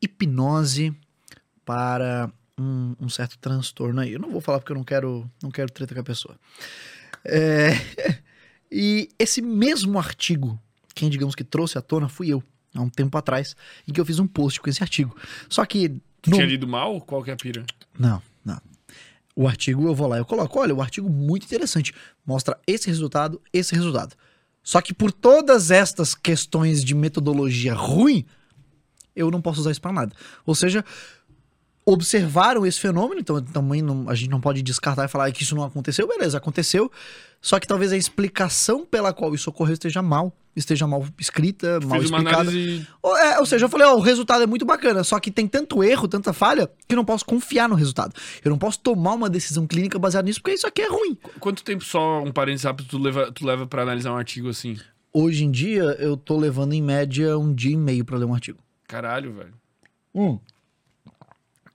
hipnose 0.00 0.92
para 1.64 2.30
um, 2.62 2.96
um 3.00 3.08
certo 3.08 3.36
transtorno 3.38 4.00
aí. 4.00 4.12
Eu 4.12 4.20
não 4.20 4.30
vou 4.30 4.40
falar 4.40 4.58
porque 4.60 4.72
eu 4.72 4.76
não 4.76 4.84
quero, 4.84 5.28
não 5.42 5.50
quero 5.50 5.70
treta 5.70 5.94
com 5.94 6.00
a 6.00 6.04
pessoa. 6.04 6.36
É, 7.24 7.70
e 8.70 9.08
esse 9.18 9.42
mesmo 9.42 9.98
artigo, 9.98 10.58
quem 10.94 11.10
digamos 11.10 11.34
que 11.34 11.44
trouxe 11.44 11.76
à 11.78 11.82
tona 11.82 12.08
fui 12.08 12.28
eu, 12.28 12.42
há 12.74 12.80
um 12.80 12.88
tempo 12.88 13.16
atrás, 13.18 13.56
em 13.86 13.92
que 13.92 14.00
eu 14.00 14.04
fiz 14.06 14.18
um 14.18 14.26
post 14.26 14.60
com 14.60 14.70
esse 14.70 14.82
artigo. 14.82 15.16
Só 15.48 15.64
que. 15.64 15.88
No- 15.88 16.34
tinha 16.34 16.46
lido 16.46 16.66
mal? 16.68 17.00
Qual 17.00 17.22
que 17.22 17.30
é 17.30 17.34
a 17.34 17.36
pira? 17.36 17.64
não, 17.98 18.22
não. 18.44 18.60
O 19.34 19.48
artigo 19.48 19.86
eu 19.86 19.94
vou 19.94 20.06
lá, 20.08 20.18
eu 20.18 20.26
coloco, 20.26 20.60
olha, 20.60 20.74
o 20.74 20.82
artigo 20.82 21.08
muito 21.08 21.44
interessante, 21.46 21.94
mostra 22.26 22.58
esse 22.66 22.86
resultado, 22.86 23.40
esse 23.50 23.74
resultado. 23.74 24.14
Só 24.62 24.80
que 24.82 24.92
por 24.92 25.10
todas 25.10 25.70
estas 25.70 26.14
questões 26.14 26.84
de 26.84 26.94
metodologia 26.94 27.72
ruim, 27.72 28.26
eu 29.16 29.30
não 29.30 29.40
posso 29.40 29.60
usar 29.60 29.70
isso 29.70 29.80
para 29.80 29.92
nada. 29.92 30.14
Ou 30.44 30.54
seja, 30.54 30.84
observaram 31.84 32.64
esse 32.64 32.78
fenômeno, 32.78 33.20
então 33.20 33.42
também 33.42 33.82
não- 33.82 34.08
a 34.08 34.14
gente 34.14 34.30
não 34.30 34.40
pode 34.40 34.62
descartar 34.62 35.04
e 35.04 35.08
falar 35.08 35.30
que 35.32 35.42
isso 35.42 35.54
não 35.54 35.64
aconteceu, 35.64 36.06
beleza, 36.06 36.38
aconteceu. 36.38 36.90
Só 37.40 37.58
que 37.58 37.66
talvez 37.66 37.92
a 37.92 37.96
explicação 37.96 38.86
pela 38.86 39.12
qual 39.12 39.34
isso 39.34 39.50
ocorreu 39.50 39.72
esteja 39.72 40.00
mal, 40.00 40.32
esteja 40.54 40.86
mal 40.86 41.04
escrita, 41.18 41.80
mal 41.80 41.98
Fez 41.98 42.08
uma 42.10 42.18
explicada. 42.18 42.42
análise. 42.50 42.86
Ou, 43.02 43.16
é, 43.16 43.40
ou 43.40 43.46
seja, 43.46 43.64
eu 43.64 43.68
falei, 43.68 43.84
ó, 43.88 43.96
o 43.96 44.00
resultado 44.00 44.44
é 44.44 44.46
muito 44.46 44.64
bacana, 44.64 45.02
só 45.02 45.18
que 45.18 45.28
tem 45.28 45.48
tanto 45.48 45.82
erro, 45.82 46.06
tanta 46.06 46.32
falha, 46.32 46.70
que 46.86 46.94
eu 46.94 46.96
não 46.96 47.04
posso 47.04 47.24
confiar 47.24 47.68
no 47.68 47.74
resultado. 47.74 48.14
Eu 48.44 48.50
não 48.50 48.58
posso 48.58 48.78
tomar 48.78 49.14
uma 49.14 49.28
decisão 49.28 49.66
clínica 49.66 49.98
baseada 49.98 50.24
nisso, 50.26 50.40
porque 50.40 50.54
isso 50.54 50.68
aqui 50.68 50.82
é 50.82 50.88
ruim. 50.88 51.18
Quanto 51.40 51.64
tempo 51.64 51.82
só, 51.84 52.22
um 52.22 52.30
parênteses 52.30 52.64
rápido, 52.64 52.86
tu 52.88 52.96
leva, 52.98 53.32
tu 53.32 53.44
leva 53.44 53.66
pra 53.66 53.82
analisar 53.82 54.12
um 54.12 54.16
artigo 54.16 54.48
assim? 54.48 54.78
Hoje 55.12 55.44
em 55.44 55.50
dia, 55.50 55.82
eu 55.98 56.16
tô 56.16 56.38
levando 56.38 56.74
em 56.74 56.80
média 56.80 57.36
um 57.36 57.52
dia 57.52 57.72
e 57.72 57.76
meio 57.76 58.04
pra 58.04 58.16
ler 58.16 58.24
um 58.26 58.34
artigo. 58.34 58.58
Caralho, 58.86 59.32
velho. 59.34 60.40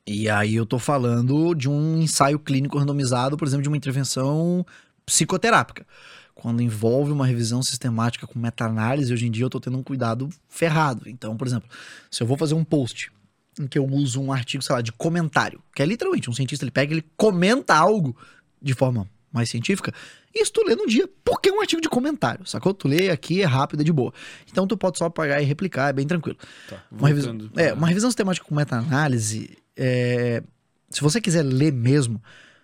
E 0.08 0.30
aí 0.30 0.56
eu 0.56 0.66
tô 0.66 0.80
falando 0.80 1.54
de 1.54 1.70
um 1.70 2.02
ensaio 2.02 2.40
clínico 2.40 2.78
randomizado, 2.78 3.36
por 3.36 3.46
exemplo, 3.46 3.64
de 3.64 3.68
uma 3.68 3.76
intervenção 3.76 4.66
psicoterápica. 5.06 5.86
Quando 6.34 6.62
envolve 6.62 7.12
uma 7.12 7.26
revisão 7.26 7.62
sistemática 7.62 8.26
com 8.26 8.40
meta-análise, 8.40 9.12
hoje 9.12 9.28
em 9.28 9.32
dia 9.32 9.44
eu 9.44 9.50
tô 9.50 9.60
tendo 9.60 9.78
um 9.78 9.84
cuidado 9.84 10.30
ferrado. 10.48 11.10
Então, 11.10 11.36
por 11.36 11.46
exemplo, 11.46 11.70
se 12.10 12.24
eu 12.24 12.28
vou 12.28 12.38
fazer 12.38 12.54
um 12.54 12.64
post 12.64 13.12
em 13.60 13.68
que 13.68 13.78
eu 13.78 13.86
uso 13.86 14.22
um 14.22 14.32
artigo, 14.32 14.64
sei 14.64 14.76
lá, 14.76 14.82
de 14.82 14.94
comentário, 14.94 15.62
que 15.76 15.82
é 15.82 15.86
literalmente 15.86 16.30
um 16.30 16.34
cientista, 16.34 16.64
ele 16.64 16.72
pega, 16.72 16.94
ele 16.94 17.04
comenta 17.18 17.76
algo 17.76 18.16
de 18.62 18.74
forma 18.74 19.10
mais 19.34 19.50
científica, 19.50 19.94
isso 20.34 20.54
tu 20.54 20.64
lê 20.66 20.76
num 20.76 20.86
dia, 20.86 21.10
porque 21.26 21.50
é 21.50 21.52
um 21.52 21.60
artigo 21.60 21.82
de 21.82 21.90
comentário, 21.90 22.46
sacou? 22.46 22.74
Tu 22.74 22.88
lê 22.88 23.10
aqui, 23.10 23.42
é 23.42 23.46
rápido, 23.46 23.82
é 23.82 23.84
de 23.84 23.92
boa. 23.92 24.14
Então 24.50 24.66
tu 24.66 24.78
pode 24.78 24.98
só 24.98 25.10
pagar 25.10 25.42
e 25.42 25.46
replicar, 25.46 25.90
é 25.90 25.94
bem 25.94 26.08
tranquilo. 26.08 26.38
Tá, 26.70 26.82
Uma 26.92 27.10
revisão, 27.10 27.38
é, 27.58 27.74
uma 27.74 27.88
revisão 27.88 28.10
sistemática 28.10 28.46
com 28.48 28.56
meta-análise, 28.56 29.58
é, 29.78 30.44
se 30.90 31.02
você 31.02 31.22
quiser 31.22 31.44
ler 31.44 31.72
mesmo, 31.72 32.22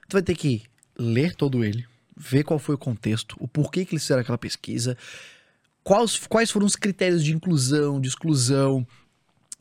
tu 0.07 0.13
vai 0.13 0.21
ter 0.23 0.35
que 0.35 0.63
ler 0.97 1.35
todo 1.35 1.63
ele, 1.63 1.85
ver 2.17 2.43
qual 2.43 2.59
foi 2.59 2.75
o 2.75 2.77
contexto, 2.77 3.35
o 3.39 3.47
porquê 3.47 3.85
que 3.85 3.93
eles 3.93 4.03
fizeram 4.03 4.21
aquela 4.21 4.37
pesquisa, 4.37 4.97
quais, 5.83 6.17
quais 6.27 6.49
foram 6.51 6.65
os 6.65 6.75
critérios 6.75 7.23
de 7.23 7.33
inclusão, 7.33 8.01
de 8.01 8.07
exclusão, 8.07 8.85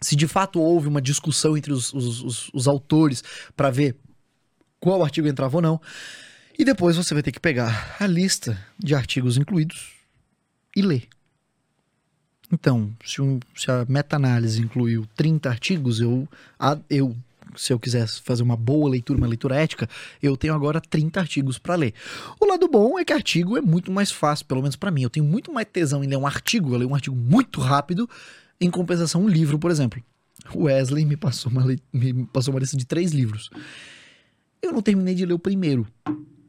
se 0.00 0.16
de 0.16 0.26
fato 0.26 0.60
houve 0.60 0.88
uma 0.88 1.00
discussão 1.00 1.56
entre 1.56 1.72
os, 1.72 1.92
os, 1.92 2.22
os, 2.22 2.50
os 2.52 2.68
autores 2.68 3.22
para 3.56 3.70
ver 3.70 3.96
qual 4.80 5.02
artigo 5.02 5.28
entrava 5.28 5.56
ou 5.56 5.62
não. 5.62 5.80
E 6.58 6.64
depois 6.64 6.96
você 6.96 7.14
vai 7.14 7.22
ter 7.22 7.32
que 7.32 7.40
pegar 7.40 7.96
a 7.98 8.06
lista 8.06 8.60
de 8.78 8.94
artigos 8.94 9.36
incluídos 9.36 9.92
e 10.76 10.82
ler. 10.82 11.08
Então, 12.52 12.94
se, 13.04 13.22
um, 13.22 13.40
se 13.56 13.70
a 13.70 13.86
meta-análise 13.88 14.60
incluiu 14.60 15.06
30 15.16 15.48
artigos, 15.48 16.00
eu, 16.00 16.28
eu, 16.90 17.16
se 17.56 17.72
eu 17.72 17.78
quisesse 17.78 18.20
fazer 18.20 18.42
uma 18.42 18.56
boa 18.56 18.90
leitura, 18.90 19.18
uma 19.18 19.26
leitura 19.26 19.56
ética, 19.56 19.88
eu 20.22 20.36
tenho 20.36 20.54
agora 20.54 20.80
30 20.80 21.20
artigos 21.20 21.58
para 21.58 21.74
ler. 21.74 21.94
O 22.40 22.46
lado 22.46 22.68
bom 22.68 22.98
é 22.98 23.04
que 23.04 23.12
artigo 23.12 23.56
é 23.56 23.60
muito 23.60 23.90
mais 23.90 24.10
fácil, 24.10 24.46
pelo 24.46 24.62
menos 24.62 24.76
para 24.76 24.90
mim. 24.90 25.02
Eu 25.02 25.10
tenho 25.10 25.26
muito 25.26 25.52
mais 25.52 25.66
tesão 25.70 26.02
em 26.02 26.06
ler 26.06 26.16
um 26.16 26.26
artigo, 26.26 26.72
eu 26.72 26.78
leio 26.78 26.90
um 26.90 26.94
artigo 26.94 27.16
muito 27.16 27.60
rápido, 27.60 28.08
em 28.60 28.70
compensação 28.70 29.22
um 29.22 29.28
livro, 29.28 29.58
por 29.58 29.70
exemplo. 29.70 30.02
O 30.54 30.64
Wesley 30.64 31.04
me 31.04 31.16
passou 31.16 31.50
uma, 31.52 31.64
me 31.92 32.26
passou 32.26 32.52
uma 32.52 32.60
lista 32.60 32.76
de 32.76 32.84
três 32.84 33.12
livros. 33.12 33.50
Eu 34.60 34.72
não 34.72 34.82
terminei 34.82 35.14
de 35.14 35.26
ler 35.26 35.34
o 35.34 35.38
primeiro. 35.38 35.86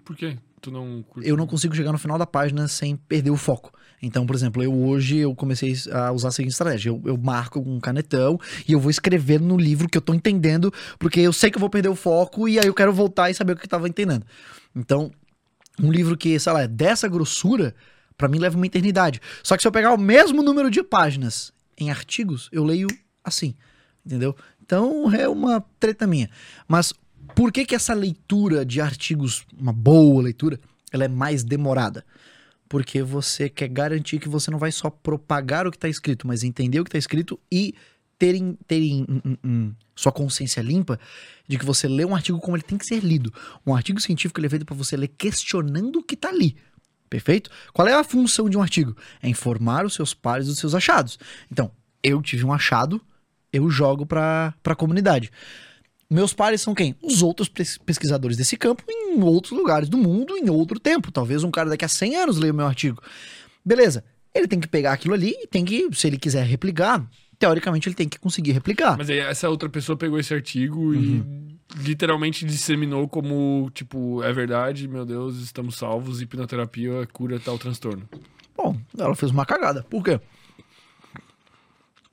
Por 0.04 0.16
quê? 0.16 0.38
Tu 0.62 0.72
não? 0.72 1.04
Eu 1.22 1.36
não 1.36 1.46
consigo 1.46 1.76
chegar 1.76 1.92
no 1.92 1.98
final 1.98 2.18
da 2.18 2.26
página 2.26 2.68
sem 2.68 2.96
perder 2.96 3.32
o 3.32 3.38
foco. 3.38 3.74
Então, 4.06 4.26
por 4.26 4.36
exemplo, 4.36 4.62
eu 4.62 4.74
hoje 4.74 5.20
eu 5.20 5.34
comecei 5.34 5.74
a 5.90 6.12
usar 6.12 6.28
a 6.28 6.32
seguinte 6.32 6.52
estratégia. 6.52 6.90
Eu, 6.90 7.02
eu 7.06 7.18
marco 7.18 7.58
um 7.60 7.80
canetão 7.80 8.38
e 8.68 8.74
eu 8.74 8.80
vou 8.80 8.92
escrever 8.92 9.40
no 9.40 9.56
livro 9.56 9.88
que 9.88 9.98
eu 9.98 10.02
tô 10.02 10.14
entendendo, 10.14 10.74
porque 11.00 11.22
eu 11.22 11.32
sei 11.32 11.50
que 11.50 11.56
eu 11.56 11.62
vou 11.62 11.70
perder 11.70 11.88
o 11.88 11.96
foco 11.96 12.50
e 12.50 12.60
aí 12.60 12.68
eu 12.68 12.74
quero 12.74 12.92
voltar 12.92 13.32
e 13.32 13.34
saber 13.34 13.54
o 13.54 13.56
que 13.56 13.64
eu 13.64 13.70
tava 13.70 13.88
entendendo. 13.88 14.26
Então, 14.76 15.10
um 15.82 15.90
livro 15.90 16.18
que, 16.18 16.38
sei 16.38 16.52
lá, 16.52 16.64
é 16.64 16.68
dessa 16.68 17.08
grossura, 17.08 17.74
para 18.18 18.28
mim 18.28 18.40
leva 18.40 18.58
uma 18.58 18.66
eternidade. 18.66 19.22
Só 19.42 19.56
que 19.56 19.62
se 19.62 19.68
eu 19.70 19.72
pegar 19.72 19.94
o 19.94 19.98
mesmo 19.98 20.44
número 20.44 20.70
de 20.70 20.84
páginas 20.84 21.54
em 21.78 21.90
artigos, 21.90 22.50
eu 22.52 22.66
leio 22.66 22.88
assim, 23.24 23.56
entendeu? 24.06 24.36
Então 24.62 25.10
é 25.14 25.30
uma 25.30 25.64
treta 25.80 26.06
minha. 26.06 26.30
Mas 26.68 26.94
por 27.34 27.54
que 27.54 27.66
que 27.66 27.74
essa 27.74 27.94
leitura 27.94 28.66
de 28.66 28.82
artigos, 28.82 29.46
uma 29.58 29.72
boa 29.72 30.24
leitura, 30.24 30.60
ela 30.92 31.06
é 31.06 31.08
mais 31.08 31.42
demorada? 31.42 32.04
Porque 32.74 33.04
você 33.04 33.50
quer 33.50 33.68
garantir 33.68 34.18
que 34.18 34.28
você 34.28 34.50
não 34.50 34.58
vai 34.58 34.72
só 34.72 34.90
propagar 34.90 35.68
o 35.68 35.70
que 35.70 35.78
está 35.78 35.88
escrito, 35.88 36.26
mas 36.26 36.44
entender 36.44 36.80
o 36.80 36.84
que 36.84 36.88
está 36.88 36.98
escrito 36.98 37.40
e 37.52 37.76
ter, 38.18 38.34
ter 38.66 38.82
em, 38.82 39.06
em, 39.24 39.38
em, 39.44 39.76
sua 39.96 40.12
consciência 40.12 40.60
limpa 40.60 41.00
de 41.48 41.60
que 41.60 41.66
você 41.68 41.88
lê 41.88 42.04
um 42.04 42.16
artigo 42.16 42.40
como 42.40 42.58
ele 42.58 42.64
tem 42.64 42.76
que 42.76 42.88
ser 42.88 43.04
lido. 43.04 43.32
Um 43.64 43.76
artigo 43.76 44.02
científico 44.02 44.40
ele 44.40 44.48
é 44.48 44.50
feito 44.50 44.66
para 44.66 44.76
você 44.76 44.98
ler 44.98 45.10
questionando 45.10 45.98
o 45.98 46.04
que 46.04 46.16
está 46.16 46.30
ali. 46.30 46.58
Perfeito? 47.12 47.52
Qual 47.72 47.88
é 47.88 47.94
a 47.94 48.04
função 48.04 48.50
de 48.50 48.58
um 48.58 48.62
artigo? 48.64 48.98
É 49.22 49.30
informar 49.30 49.86
os 49.86 49.94
seus 49.94 50.16
pares 50.16 50.48
dos 50.48 50.58
seus 50.58 50.74
achados. 50.74 51.20
Então, 51.52 51.70
eu 52.02 52.24
tive 52.24 52.44
um 52.44 52.52
achado, 52.52 53.00
eu 53.52 53.70
jogo 53.70 54.04
para 54.04 54.52
a 54.66 54.76
comunidade. 54.76 55.30
Meus 56.14 56.32
pares 56.32 56.62
são 56.62 56.76
quem? 56.76 56.96
Os 57.02 57.24
outros 57.24 57.50
pesquisadores 57.50 58.38
desse 58.38 58.56
campo 58.56 58.84
em 58.88 59.20
outros 59.24 59.52
lugares 59.52 59.90
do 59.90 59.98
mundo, 59.98 60.38
em 60.38 60.48
outro 60.48 60.80
tempo. 60.80 61.12
Talvez 61.12 61.44
um 61.44 61.50
cara 61.50 61.70
daqui 61.70 61.84
a 61.84 61.88
100 61.88 62.16
anos 62.16 62.38
leia 62.38 62.54
o 62.54 62.56
meu 62.56 62.68
artigo. 62.68 63.02
Beleza. 63.66 64.04
Ele 64.32 64.48
tem 64.48 64.60
que 64.60 64.68
pegar 64.68 64.94
aquilo 64.94 65.16
ali 65.16 65.34
e 65.42 65.48
tem 65.48 65.66
que, 65.66 65.90
se 65.94 66.06
ele 66.06 66.20
quiser 66.20 66.46
replicar, 66.46 67.04
teoricamente 67.40 67.90
ele 67.90 67.96
tem 67.96 68.08
que 68.08 68.20
conseguir 68.20 68.52
replicar. 68.52 68.96
Mas 68.96 69.10
aí 69.10 69.18
essa 69.18 69.50
outra 69.50 69.68
pessoa 69.70 69.98
pegou 69.98 70.20
esse 70.20 70.34
artigo 70.36 70.94
uhum. 70.94 71.58
e 71.76 71.80
literalmente 71.84 72.46
disseminou 72.46 73.08
como, 73.08 73.72
tipo, 73.74 74.22
é 74.22 74.32
verdade, 74.32 74.88
meu 74.88 75.06
Deus, 75.06 75.38
estamos 75.38 75.76
salvos, 75.78 76.22
hipnoterapia 76.22 77.08
cura 77.12 77.40
tal 77.40 77.58
transtorno. 77.58 78.08
Bom, 78.56 78.78
ela 78.98 79.16
fez 79.16 79.32
uma 79.32 79.48
cagada. 79.48 79.84
Por 79.90 80.04
quê? 80.04 80.20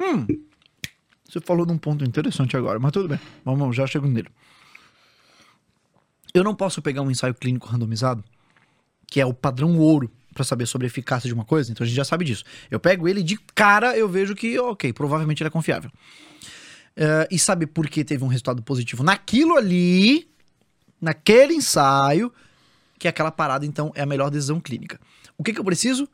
Hum, 0.00 0.26
você 1.30 1.40
falou 1.40 1.64
num 1.64 1.78
ponto 1.78 2.04
interessante 2.04 2.56
agora, 2.56 2.78
mas 2.78 2.90
tudo 2.92 3.08
bem. 3.08 3.20
Vamos, 3.44 3.76
já 3.76 3.86
chego 3.86 4.08
nele. 4.08 4.28
Eu 6.34 6.42
não 6.42 6.54
posso 6.54 6.82
pegar 6.82 7.02
um 7.02 7.10
ensaio 7.10 7.34
clínico 7.34 7.68
randomizado, 7.68 8.24
que 9.06 9.20
é 9.20 9.26
o 9.26 9.32
padrão 9.32 9.78
ouro 9.78 10.10
para 10.34 10.44
saber 10.44 10.66
sobre 10.66 10.86
a 10.86 10.88
eficácia 10.88 11.28
de 11.28 11.34
uma 11.34 11.44
coisa, 11.44 11.70
então 11.70 11.84
a 11.84 11.86
gente 11.86 11.96
já 11.96 12.04
sabe 12.04 12.24
disso. 12.24 12.44
Eu 12.70 12.78
pego 12.78 13.08
ele 13.08 13.22
de 13.22 13.36
cara, 13.54 13.96
eu 13.96 14.08
vejo 14.08 14.34
que, 14.34 14.58
ok, 14.58 14.92
provavelmente 14.92 15.42
ele 15.42 15.48
é 15.48 15.50
confiável. 15.50 15.90
Uh, 16.96 17.26
e 17.30 17.38
sabe 17.38 17.66
por 17.66 17.88
que 17.88 18.04
teve 18.04 18.24
um 18.24 18.28
resultado 18.28 18.62
positivo 18.62 19.02
naquilo 19.02 19.56
ali, 19.56 20.28
naquele 21.00 21.54
ensaio, 21.54 22.32
que 22.98 23.08
aquela 23.08 23.30
parada, 23.30 23.64
então, 23.64 23.90
é 23.94 24.02
a 24.02 24.06
melhor 24.06 24.30
decisão 24.30 24.60
clínica. 24.60 25.00
O 25.38 25.42
que, 25.42 25.52
que 25.52 25.60
eu 25.60 25.64
preciso? 25.64 26.08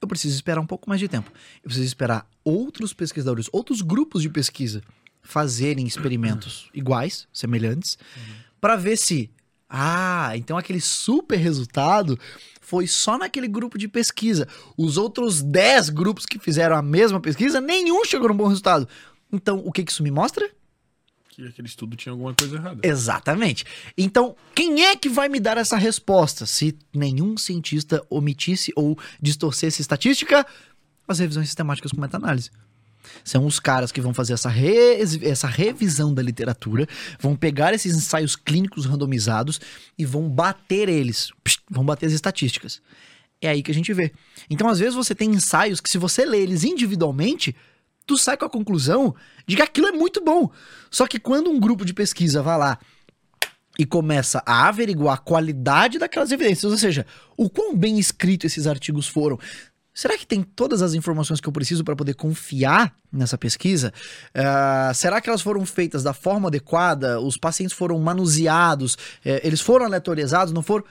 Eu 0.00 0.08
preciso 0.08 0.34
esperar 0.34 0.60
um 0.60 0.66
pouco 0.66 0.88
mais 0.88 1.00
de 1.00 1.08
tempo. 1.08 1.30
Eu 1.56 1.64
preciso 1.64 1.86
esperar 1.86 2.28
outros 2.44 2.92
pesquisadores, 2.92 3.48
outros 3.52 3.80
grupos 3.82 4.22
de 4.22 4.28
pesquisa 4.28 4.82
fazerem 5.22 5.86
experimentos 5.86 6.68
iguais, 6.72 7.26
semelhantes, 7.32 7.98
uhum. 8.16 8.34
para 8.60 8.76
ver 8.76 8.96
se, 8.96 9.30
ah, 9.68 10.32
então 10.36 10.56
aquele 10.56 10.80
super 10.80 11.36
resultado 11.36 12.18
foi 12.60 12.86
só 12.86 13.18
naquele 13.18 13.48
grupo 13.48 13.76
de 13.76 13.88
pesquisa. 13.88 14.46
Os 14.76 14.96
outros 14.96 15.42
10 15.42 15.90
grupos 15.90 16.26
que 16.26 16.38
fizeram 16.38 16.76
a 16.76 16.82
mesma 16.82 17.20
pesquisa, 17.20 17.60
nenhum 17.60 18.04
chegou 18.04 18.28
num 18.28 18.36
bom 18.36 18.46
resultado. 18.46 18.88
Então, 19.32 19.60
o 19.64 19.72
que, 19.72 19.84
que 19.84 19.90
isso 19.90 20.02
me 20.02 20.10
mostra? 20.10 20.48
Que 21.36 21.46
aquele 21.46 21.68
estudo 21.68 21.94
tinha 21.98 22.12
alguma 22.14 22.32
coisa 22.32 22.56
errada. 22.56 22.80
Exatamente. 22.82 23.66
Então, 23.94 24.34
quem 24.54 24.86
é 24.86 24.96
que 24.96 25.06
vai 25.06 25.28
me 25.28 25.38
dar 25.38 25.58
essa 25.58 25.76
resposta? 25.76 26.46
Se 26.46 26.74
nenhum 26.94 27.36
cientista 27.36 28.02
omitisse 28.08 28.72
ou 28.74 28.98
distorcesse 29.20 29.82
estatística, 29.82 30.46
as 31.06 31.18
revisões 31.18 31.48
sistemáticas 31.48 31.92
com 31.92 32.00
meta-análise. 32.00 32.50
São 33.22 33.44
os 33.44 33.60
caras 33.60 33.92
que 33.92 34.00
vão 34.00 34.14
fazer 34.14 34.32
essa, 34.32 34.48
re 34.48 34.98
essa 35.24 35.46
revisão 35.46 36.14
da 36.14 36.22
literatura, 36.22 36.88
vão 37.20 37.36
pegar 37.36 37.74
esses 37.74 37.94
ensaios 37.94 38.34
clínicos 38.34 38.86
randomizados 38.86 39.60
e 39.98 40.06
vão 40.06 40.30
bater 40.30 40.88
eles, 40.88 41.32
vão 41.70 41.84
bater 41.84 42.06
as 42.06 42.12
estatísticas. 42.14 42.80
É 43.42 43.50
aí 43.50 43.62
que 43.62 43.70
a 43.70 43.74
gente 43.74 43.92
vê. 43.92 44.10
Então, 44.48 44.70
às 44.70 44.78
vezes, 44.78 44.94
você 44.94 45.14
tem 45.14 45.28
ensaios 45.32 45.82
que, 45.82 45.90
se 45.90 45.98
você 45.98 46.24
lê 46.24 46.40
eles 46.40 46.64
individualmente, 46.64 47.54
tu 48.06 48.16
sai 48.16 48.36
com 48.36 48.44
a 48.44 48.50
conclusão 48.50 49.14
de 49.46 49.56
que 49.56 49.62
aquilo 49.62 49.88
é 49.88 49.92
muito 49.92 50.22
bom. 50.22 50.50
Só 50.90 51.06
que 51.06 51.18
quando 51.18 51.50
um 51.50 51.58
grupo 51.58 51.84
de 51.84 51.92
pesquisa 51.92 52.42
vai 52.42 52.56
lá 52.56 52.78
e 53.78 53.84
começa 53.84 54.42
a 54.46 54.68
averiguar 54.68 55.16
a 55.16 55.18
qualidade 55.18 55.98
daquelas 55.98 56.30
evidências, 56.32 56.70
ou 56.70 56.78
seja, 56.78 57.04
o 57.36 57.50
quão 57.50 57.76
bem 57.76 57.98
escrito 57.98 58.46
esses 58.46 58.66
artigos 58.66 59.06
foram, 59.06 59.38
Será 59.96 60.18
que 60.18 60.26
tem 60.26 60.42
todas 60.42 60.82
as 60.82 60.92
informações 60.92 61.40
que 61.40 61.48
eu 61.48 61.52
preciso 61.52 61.82
para 61.82 61.96
poder 61.96 62.12
confiar 62.12 62.94
nessa 63.10 63.38
pesquisa? 63.38 63.94
Uh, 64.28 64.94
será 64.94 65.22
que 65.22 65.28
elas 65.30 65.40
foram 65.40 65.64
feitas 65.64 66.02
da 66.02 66.12
forma 66.12 66.48
adequada? 66.48 67.18
Os 67.18 67.38
pacientes 67.38 67.74
foram 67.74 67.98
manuseados? 67.98 68.92
Uh, 68.92 69.40
eles 69.42 69.62
foram 69.62 69.86
aleatorizados? 69.86 70.52
Não 70.52 70.62
foram? 70.62 70.84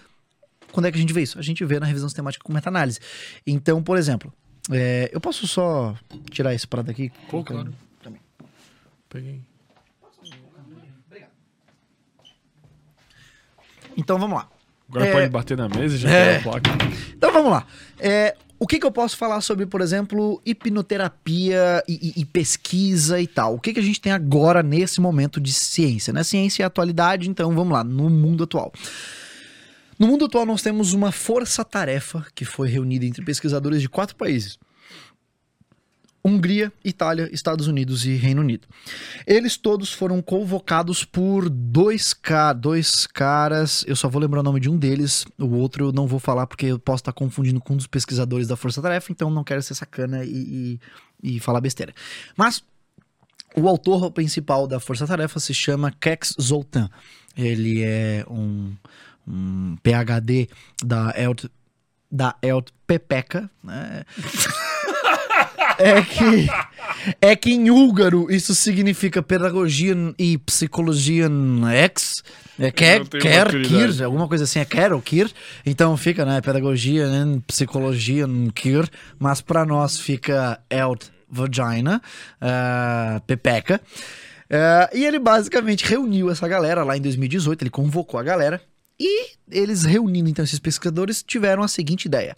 Quando 0.71 0.87
é 0.87 0.91
que 0.91 0.97
a 0.97 0.99
gente 0.99 1.13
vê 1.13 1.21
isso? 1.21 1.37
A 1.37 1.43
gente 1.43 1.63
vê 1.63 1.79
na 1.79 1.85
revisão 1.85 2.09
sistemática 2.09 2.43
com 2.43 2.51
meta-análise. 2.51 2.99
Então, 3.45 3.83
por 3.83 3.95
exemplo, 3.95 4.33
é, 4.71 5.09
eu 5.11 5.21
posso 5.21 5.47
só 5.47 5.95
tirar 6.29 6.53
esse 6.53 6.67
prato 6.67 6.91
aqui? 6.91 7.11
Pô, 7.29 7.43
claro. 7.43 7.73
Também. 8.01 8.21
Peguei. 9.09 9.41
Então 13.97 14.19
vamos 14.19 14.37
lá. 14.37 14.49
Agora 14.89 15.07
é... 15.07 15.11
pode 15.11 15.29
bater 15.29 15.57
na 15.57 15.69
mesa 15.69 15.95
e 15.95 15.97
já 15.97 16.09
é... 16.09 16.37
a 16.37 16.41
placa. 16.41 16.71
Então 17.15 17.31
vamos 17.31 17.51
lá. 17.51 17.65
É, 17.99 18.35
o 18.59 18.67
que, 18.67 18.79
que 18.79 18.85
eu 18.85 18.91
posso 18.91 19.17
falar 19.17 19.41
sobre, 19.41 19.65
por 19.65 19.81
exemplo, 19.81 20.41
hipnoterapia 20.45 21.83
e, 21.87 22.13
e, 22.15 22.21
e 22.21 22.25
pesquisa 22.25 23.19
e 23.19 23.27
tal? 23.27 23.55
O 23.55 23.59
que, 23.59 23.73
que 23.73 23.79
a 23.79 23.83
gente 23.83 23.99
tem 23.99 24.11
agora 24.11 24.63
nesse 24.63 25.01
momento 25.01 25.39
de 25.41 25.51
ciência? 25.51 26.13
Né? 26.13 26.23
Ciência 26.23 26.63
é 26.63 26.65
atualidade, 26.65 27.29
então 27.29 27.53
vamos 27.53 27.73
lá, 27.73 27.83
no 27.83 28.09
mundo 28.09 28.43
atual. 28.43 28.71
No 29.97 30.07
mundo 30.07 30.25
atual, 30.25 30.45
nós 30.45 30.61
temos 30.61 30.93
uma 30.93 31.11
força-tarefa 31.11 32.25
que 32.35 32.43
foi 32.43 32.69
reunida 32.69 33.05
entre 33.05 33.23
pesquisadores 33.23 33.81
de 33.81 33.87
quatro 33.87 34.15
países: 34.15 34.59
Hungria, 36.23 36.73
Itália, 36.83 37.29
Estados 37.31 37.67
Unidos 37.67 38.05
e 38.05 38.15
Reino 38.15 38.41
Unido. 38.41 38.67
Eles 39.25 39.55
todos 39.55 39.93
foram 39.93 40.21
convocados 40.21 41.05
por 41.05 41.49
dois, 41.49 42.13
ca 42.13 42.51
dois 42.51 43.05
caras, 43.05 43.85
eu 43.87 43.95
só 43.95 44.09
vou 44.09 44.21
lembrar 44.21 44.41
o 44.41 44.43
nome 44.43 44.59
de 44.59 44.69
um 44.69 44.77
deles, 44.77 45.25
o 45.39 45.55
outro 45.55 45.85
eu 45.85 45.91
não 45.93 46.07
vou 46.07 46.19
falar 46.19 46.47
porque 46.47 46.65
eu 46.65 46.79
posso 46.79 47.01
estar 47.01 47.13
confundindo 47.13 47.61
com 47.61 47.73
um 47.73 47.77
dos 47.77 47.87
pesquisadores 47.87 48.47
da 48.47 48.57
Força 48.57 48.81
Tarefa, 48.81 49.11
então 49.11 49.29
não 49.29 49.43
quero 49.43 49.61
ser 49.61 49.75
sacana 49.75 50.25
e, 50.25 50.79
e, 51.23 51.35
e 51.35 51.39
falar 51.39 51.61
besteira. 51.61 51.93
Mas 52.35 52.61
o 53.55 53.69
autor 53.69 54.11
principal 54.11 54.67
da 54.67 54.79
Força 54.79 55.07
Tarefa 55.07 55.39
se 55.39 55.53
chama 55.53 55.89
Kex 55.91 56.35
Zoltan. 56.41 56.89
Ele 57.37 57.83
é 57.83 58.25
um, 58.29 58.73
um 59.27 59.75
PhD 59.81 60.47
da 60.83 61.13
ELT, 61.17 61.49
da 62.11 62.35
ELT 62.41 62.71
Pepeca, 62.87 63.49
né? 63.63 64.03
é 65.77 66.01
que 66.01 66.47
é 67.21 67.35
que 67.35 67.51
em 67.51 67.69
húngaro 67.69 68.31
isso 68.31 68.55
significa 68.55 69.21
pedagogia 69.21 69.95
e 70.17 70.37
psicologia 70.37 71.29
ex. 71.73 72.23
É 72.57 72.71
quer, 72.71 73.05
quer, 73.07 73.49
kir, 73.63 74.01
alguma 74.01 74.29
coisa 74.29 74.45
assim, 74.45 74.59
é 74.59 74.65
quer 74.65 74.93
ou 74.93 75.01
kir. 75.01 75.29
Então 75.65 75.97
fica, 75.97 76.23
né, 76.23 76.39
pedagogia, 76.39 77.09
né, 77.09 77.41
psicologia, 77.45 78.25
kir, 78.53 78.89
mas 79.19 79.41
pra 79.41 79.65
nós 79.65 79.99
fica 79.99 80.59
elt 80.69 81.07
vagina, 81.29 82.01
ah, 82.39 83.21
pepeca. 83.27 83.81
Ah, 84.49 84.89
e 84.93 85.03
ele 85.03 85.19
basicamente 85.19 85.85
reuniu 85.85 86.29
essa 86.29 86.47
galera 86.47 86.83
lá 86.83 86.95
em 86.95 87.01
2018, 87.01 87.63
ele 87.63 87.69
convocou 87.69 88.19
a 88.19 88.23
galera 88.23 88.61
e 88.99 89.31
eles 89.49 89.83
reunindo 89.83 90.29
então 90.29 90.43
esses 90.45 90.59
pesquisadores 90.59 91.21
tiveram 91.23 91.63
a 91.63 91.67
seguinte 91.67 92.05
ideia. 92.05 92.35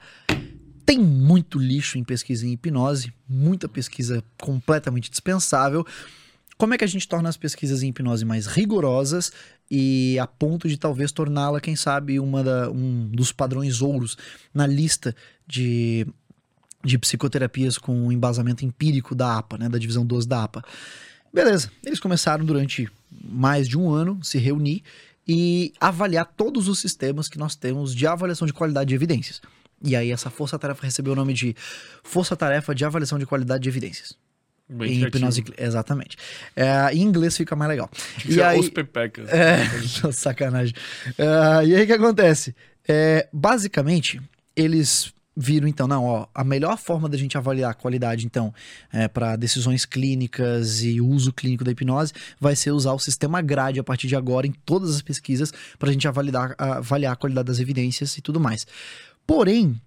Tem 0.85 0.99
muito 0.99 1.59
lixo 1.59 1.97
em 1.97 2.03
pesquisa 2.03 2.47
em 2.47 2.53
hipnose, 2.53 3.13
muita 3.27 3.67
pesquisa 3.67 4.23
completamente 4.41 5.09
dispensável. 5.11 5.85
Como 6.57 6.73
é 6.73 6.77
que 6.77 6.83
a 6.83 6.87
gente 6.87 7.07
torna 7.07 7.29
as 7.29 7.37
pesquisas 7.37 7.83
em 7.83 7.89
hipnose 7.89 8.25
mais 8.25 8.47
rigorosas 8.47 9.31
e 9.69 10.17
a 10.19 10.25
ponto 10.25 10.67
de 10.67 10.77
talvez 10.77 11.11
torná-la, 11.11 11.59
quem 11.61 11.75
sabe, 11.75 12.19
uma 12.19 12.43
da- 12.43 12.71
um 12.71 13.07
dos 13.09 13.31
padrões 13.31 13.81
ouros 13.81 14.17
na 14.53 14.65
lista 14.65 15.13
de, 15.45 16.07
de 16.83 16.97
psicoterapias 16.97 17.77
com 17.77 18.11
embasamento 18.11 18.65
empírico 18.65 19.13
da 19.13 19.37
APA, 19.37 19.57
né, 19.57 19.69
da 19.69 19.77
divisão 19.77 20.05
12 20.05 20.27
da 20.27 20.43
APA? 20.45 20.63
Beleza, 21.33 21.69
eles 21.85 21.99
começaram 21.99 22.43
durante 22.45 22.89
mais 23.11 23.67
de 23.67 23.77
um 23.77 23.91
ano 23.91 24.17
se 24.23 24.37
reunir 24.37 24.83
e 25.27 25.73
avaliar 25.79 26.25
todos 26.25 26.67
os 26.67 26.79
sistemas 26.79 27.27
que 27.27 27.37
nós 27.37 27.55
temos 27.55 27.93
de 27.93 28.07
avaliação 28.07 28.47
de 28.47 28.53
qualidade 28.53 28.89
de 28.89 28.95
evidências. 28.95 29.41
E 29.83 29.95
aí 29.95 30.11
essa 30.11 30.29
força-tarefa 30.29 30.83
recebeu 30.83 31.13
o 31.13 31.15
nome 31.15 31.33
de 31.33 31.55
Força-Tarefa 32.03 32.73
de 32.73 32.83
Avaliação 32.85 33.19
de 33.19 33.25
Qualidade 33.25 33.63
de 33.63 33.69
Evidências. 33.69 34.17
Bem 34.69 34.93
em 34.95 35.03
hipnose, 35.03 35.43
exatamente. 35.57 36.17
É, 36.55 36.93
em 36.93 37.01
inglês 37.01 37.37
fica 37.37 37.55
mais 37.55 37.69
legal. 37.69 37.89
E 38.25 38.33
ser 38.33 38.43
aí, 38.43 38.59
Os 38.59 38.69
pepecas. 38.69 39.29
é, 39.29 39.65
sacanagem. 40.11 40.73
Ah, 41.17 41.63
e 41.63 41.75
aí 41.75 41.83
o 41.83 41.87
que 41.87 41.93
acontece? 41.93 42.55
É, 42.87 43.29
basicamente, 43.31 44.19
eles 44.55 45.13
viram 45.39 45.67
então, 45.67 45.87
não, 45.87 46.03
ó, 46.03 46.25
a 46.33 46.43
melhor 46.43 46.77
forma 46.79 47.07
da 47.07 47.15
gente 47.15 47.37
avaliar 47.37 47.69
a 47.69 47.73
qualidade, 47.75 48.25
então, 48.25 48.51
para 49.13 49.35
decisões 49.35 49.85
clínicas 49.85 50.81
e 50.81 50.99
uso 50.99 51.31
clínico 51.31 51.63
da 51.63 51.71
hipnose, 51.71 52.11
vai 52.39 52.55
ser 52.55 52.71
usar 52.71 52.93
o 52.93 52.99
sistema 52.99 53.39
grade 53.39 53.79
a 53.79 53.83
partir 53.83 54.07
de 54.07 54.15
agora 54.15 54.47
em 54.47 54.51
todas 54.65 54.95
as 54.95 55.01
pesquisas 55.01 55.53
para 55.77 55.89
a 55.89 55.91
gente 55.93 56.07
avaliar, 56.07 56.55
avaliar 56.57 57.13
a 57.13 57.15
qualidade 57.15 57.45
das 57.45 57.59
evidências 57.59 58.17
e 58.17 58.21
tudo 58.21 58.39
mais. 58.39 58.65
Porém, 59.27 59.79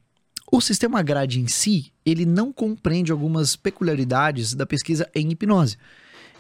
o 0.53 0.61
sistema 0.61 1.03
grade 1.03 1.41
em 1.41 1.49
si, 1.49 1.93
ele 2.07 2.25
não 2.25 2.53
compreende 2.53 3.11
algumas 3.11 3.57
peculiaridades 3.57 4.55
da 4.55 4.65
pesquisa 4.65 5.09
em 5.15 5.33
hipnose. 5.33 5.77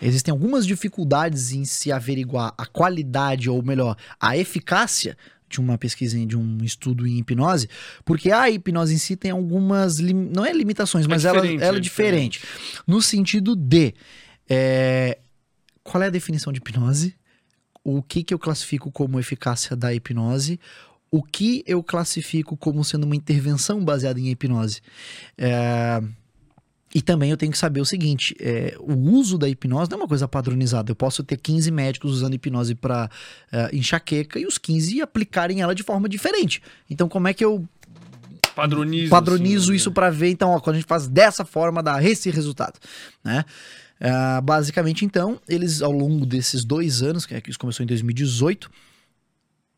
Existem 0.00 0.32
algumas 0.32 0.66
dificuldades 0.66 1.52
em 1.52 1.64
se 1.64 1.92
averiguar 1.92 2.54
a 2.56 2.64
qualidade, 2.64 3.50
ou 3.50 3.62
melhor, 3.62 3.96
a 4.18 4.36
eficácia 4.36 5.16
de 5.50 5.60
uma 5.60 5.76
pesquisa, 5.76 6.16
de 6.24 6.36
um 6.36 6.58
estudo 6.62 7.06
em 7.06 7.18
hipnose, 7.18 7.68
porque 8.04 8.30
a 8.30 8.48
hipnose 8.48 8.94
em 8.94 8.98
si 8.98 9.16
tem 9.16 9.30
algumas, 9.32 9.98
lim- 9.98 10.30
não 10.34 10.44
é 10.46 10.52
limitações, 10.52 11.06
mas 11.06 11.24
ela, 11.24 11.40
diferente, 11.40 11.62
ela 11.64 11.76
é 11.76 11.78
é 11.78 11.80
diferente. 11.82 12.40
No 12.86 13.02
sentido 13.02 13.56
de, 13.56 13.92
é, 14.48 15.18
qual 15.82 16.02
é 16.02 16.06
a 16.06 16.10
definição 16.10 16.52
de 16.52 16.58
hipnose? 16.58 17.14
O 17.82 18.02
que, 18.02 18.22
que 18.22 18.32
eu 18.32 18.38
classifico 18.38 18.90
como 18.92 19.18
eficácia 19.18 19.74
da 19.74 19.92
hipnose? 19.92 20.60
O 21.10 21.22
que 21.22 21.64
eu 21.66 21.82
classifico 21.82 22.56
como 22.56 22.84
sendo 22.84 23.04
uma 23.04 23.16
intervenção 23.16 23.84
baseada 23.84 24.20
em 24.20 24.28
hipnose? 24.30 24.80
É, 25.36 26.00
e 26.94 27.00
também 27.00 27.30
eu 27.30 27.36
tenho 27.36 27.52
que 27.52 27.58
saber 27.58 27.80
o 27.80 27.84
seguinte: 27.84 28.36
é, 28.40 28.76
o 28.80 28.94
uso 28.94 29.38
da 29.38 29.48
hipnose 29.48 29.90
não 29.90 29.98
é 29.98 30.00
uma 30.02 30.08
coisa 30.08 30.26
padronizada. 30.26 30.90
Eu 30.90 30.96
posso 30.96 31.22
ter 31.22 31.36
15 31.36 31.70
médicos 31.70 32.12
usando 32.12 32.34
hipnose 32.34 32.74
para 32.74 33.08
enxaqueca 33.72 34.38
e 34.38 34.46
os 34.46 34.58
15 34.58 35.00
aplicarem 35.00 35.60
ela 35.60 35.74
de 35.74 35.82
forma 35.82 36.08
diferente. 36.08 36.62
Então, 36.88 37.08
como 37.08 37.28
é 37.28 37.34
que 37.34 37.44
eu 37.44 37.66
Padronizo. 38.54 39.10
padronizo 39.10 39.70
assim, 39.70 39.76
isso 39.76 39.92
para 39.92 40.10
ver, 40.10 40.28
então, 40.28 40.50
ó, 40.50 40.60
quando 40.60 40.76
a 40.76 40.78
gente 40.80 40.88
faz 40.88 41.06
dessa 41.06 41.44
forma, 41.44 41.82
dá 41.82 42.02
esse 42.02 42.30
resultado, 42.30 42.78
né? 43.24 43.44
Ah, 44.00 44.40
basicamente, 44.40 45.04
então, 45.04 45.38
eles, 45.48 45.82
ao 45.82 45.92
longo 45.92 46.24
desses 46.24 46.64
dois 46.64 47.02
anos, 47.02 47.26
que 47.26 47.34
é 47.34 47.40
que 47.40 47.50
isso 47.50 47.58
começou 47.58 47.84
em 47.84 47.86
2018, 47.86 48.70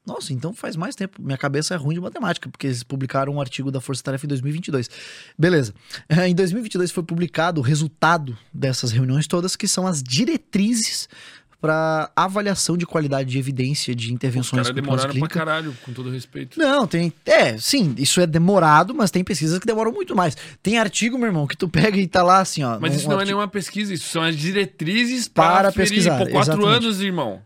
nossa, 0.07 0.33
então 0.33 0.53
faz 0.53 0.75
mais 0.77 0.95
tempo. 0.97 1.23
Minha 1.23 1.39
cabeça 1.39 1.75
é 1.75 1.77
ruim 1.77 1.95
de 1.95 2.01
matemática, 2.01 2.49
porque 2.49 2.67
eles 2.67 2.83
publicaram 2.83 3.35
um 3.35 3.41
artigo 3.41 3.71
da 3.71 3.81
Força 3.81 4.03
Tarefa 4.03 4.27
em 4.27 4.29
2022. 4.29 4.91
Beleza. 5.39 5.73
Eh, 6.09 6.29
Em 6.29 6.35
2022 6.35 6.91
foi 6.91 7.03
publicado 7.05 7.61
o 7.61 7.65
resultado 7.65 8.37
dessas 8.53 8.91
reuniões 8.91 9.27
todas, 9.27 9.55
que 9.57 9.69
são 9.69 9.87
as 9.87 10.03
diretrizes 10.03 11.09
para 11.61 12.11
avaliação 12.17 12.77
de 12.77 12.85
qualidade 12.85 13.31
de 13.31 13.39
evidência 13.39 13.95
de 13.95 14.07
Os 14.07 14.13
intervenções 14.13 14.51
caras 14.51 14.67
com 14.73 14.79
hipnose 14.81 15.03
demoraram 15.07 15.21
pra 15.21 15.29
caralho, 15.29 15.77
com 15.85 15.93
todo 15.93 16.11
respeito. 16.11 16.59
Não, 16.59 16.89
tem. 16.89 17.13
É, 17.25 17.57
sim, 17.57 17.95
isso 17.97 18.21
é 18.21 18.27
demorado, 18.27 18.93
mas 18.93 19.13
tem 19.13 19.23
pesquisas 19.23 19.61
que 19.61 19.67
demoram 19.67 19.93
muito 19.93 20.17
mais. 20.17 20.37
Tem 20.61 20.77
artigo, 20.79 21.17
meu 21.17 21.29
irmão, 21.29 21.47
que 21.47 21.57
tu 21.57 21.69
pega 21.69 21.97
e 21.97 22.09
tá 22.09 22.25
lá 22.25 22.41
assim, 22.41 22.65
ó. 22.65 22.81
Mas 22.81 22.95
um 22.95 22.97
isso 22.97 23.05
não 23.07 23.13
é 23.13 23.19
artigo- 23.21 23.37
nenhuma 23.37 23.47
pesquisa, 23.47 23.95
isso 23.95 24.09
são 24.09 24.23
as 24.23 24.35
diretrizes 24.37 25.29
Para 25.29 25.71
para 25.71 25.73
pesquisar, 25.73 26.19
Pô, 26.19 26.27
quatro 26.31 26.55
exatamente. 26.55 26.85
anos, 26.85 27.01
irmão. 27.01 27.41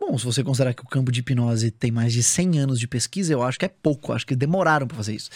Bom, 0.00 0.16
se 0.16 0.24
você 0.24 0.42
considerar 0.42 0.72
que 0.72 0.82
o 0.82 0.88
campo 0.88 1.12
de 1.12 1.20
hipnose 1.20 1.70
tem 1.70 1.90
mais 1.90 2.14
de 2.14 2.22
100 2.22 2.58
anos 2.58 2.80
de 2.80 2.88
pesquisa, 2.88 3.34
eu 3.34 3.42
acho 3.42 3.58
que 3.58 3.66
é 3.66 3.68
pouco, 3.68 4.14
acho 4.14 4.26
que 4.26 4.34
demoraram 4.34 4.86
pra 4.86 4.96
fazer 4.96 5.14
isso. 5.14 5.28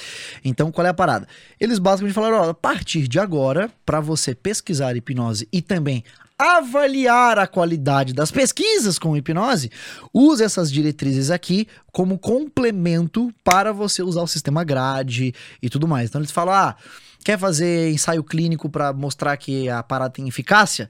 Então, 0.43 0.73
qual 0.73 0.87
é 0.87 0.89
a 0.89 0.95
parada? 0.95 1.29
Eles 1.61 1.79
basicamente 1.79 2.15
falaram, 2.15 2.49
a 2.49 2.55
partir 2.55 3.07
de 3.07 3.21
agora, 3.21 3.71
pra 3.85 4.01
você 4.01 4.35
pesquisar 4.35 4.97
hipnose 4.97 5.47
e 5.53 5.61
também 5.61 6.03
avaliar 6.39 7.39
a 7.39 7.47
qualidade 7.47 8.15
das 8.15 8.31
pesquisas 8.31 8.99
com 8.99 9.15
hipnose, 9.15 9.71
use 10.13 10.43
essas 10.43 10.73
diretrizes 10.73 11.31
aqui 11.31 11.69
como 11.93 12.19
complemento 12.19 13.33
para 13.45 13.71
você 13.71 14.03
usar 14.03 14.23
o 14.23 14.27
sistema 14.27 14.65
grade 14.65 15.35
e 15.63 15.69
tudo 15.69 15.87
mais. 15.87 16.09
Então 16.09 16.23
eles 16.23 16.31
falam: 16.31 16.55
"Ah, 16.55 16.75
quer 17.23 17.39
fazer 17.39 17.93
ensaio 17.93 18.25
clínico 18.25 18.71
pra 18.71 18.95
mostrar 18.95 19.37
que 19.37 19.69
a 19.69 19.83
parada 19.83 20.15
tem 20.15 20.27
eficácia? 20.27 20.89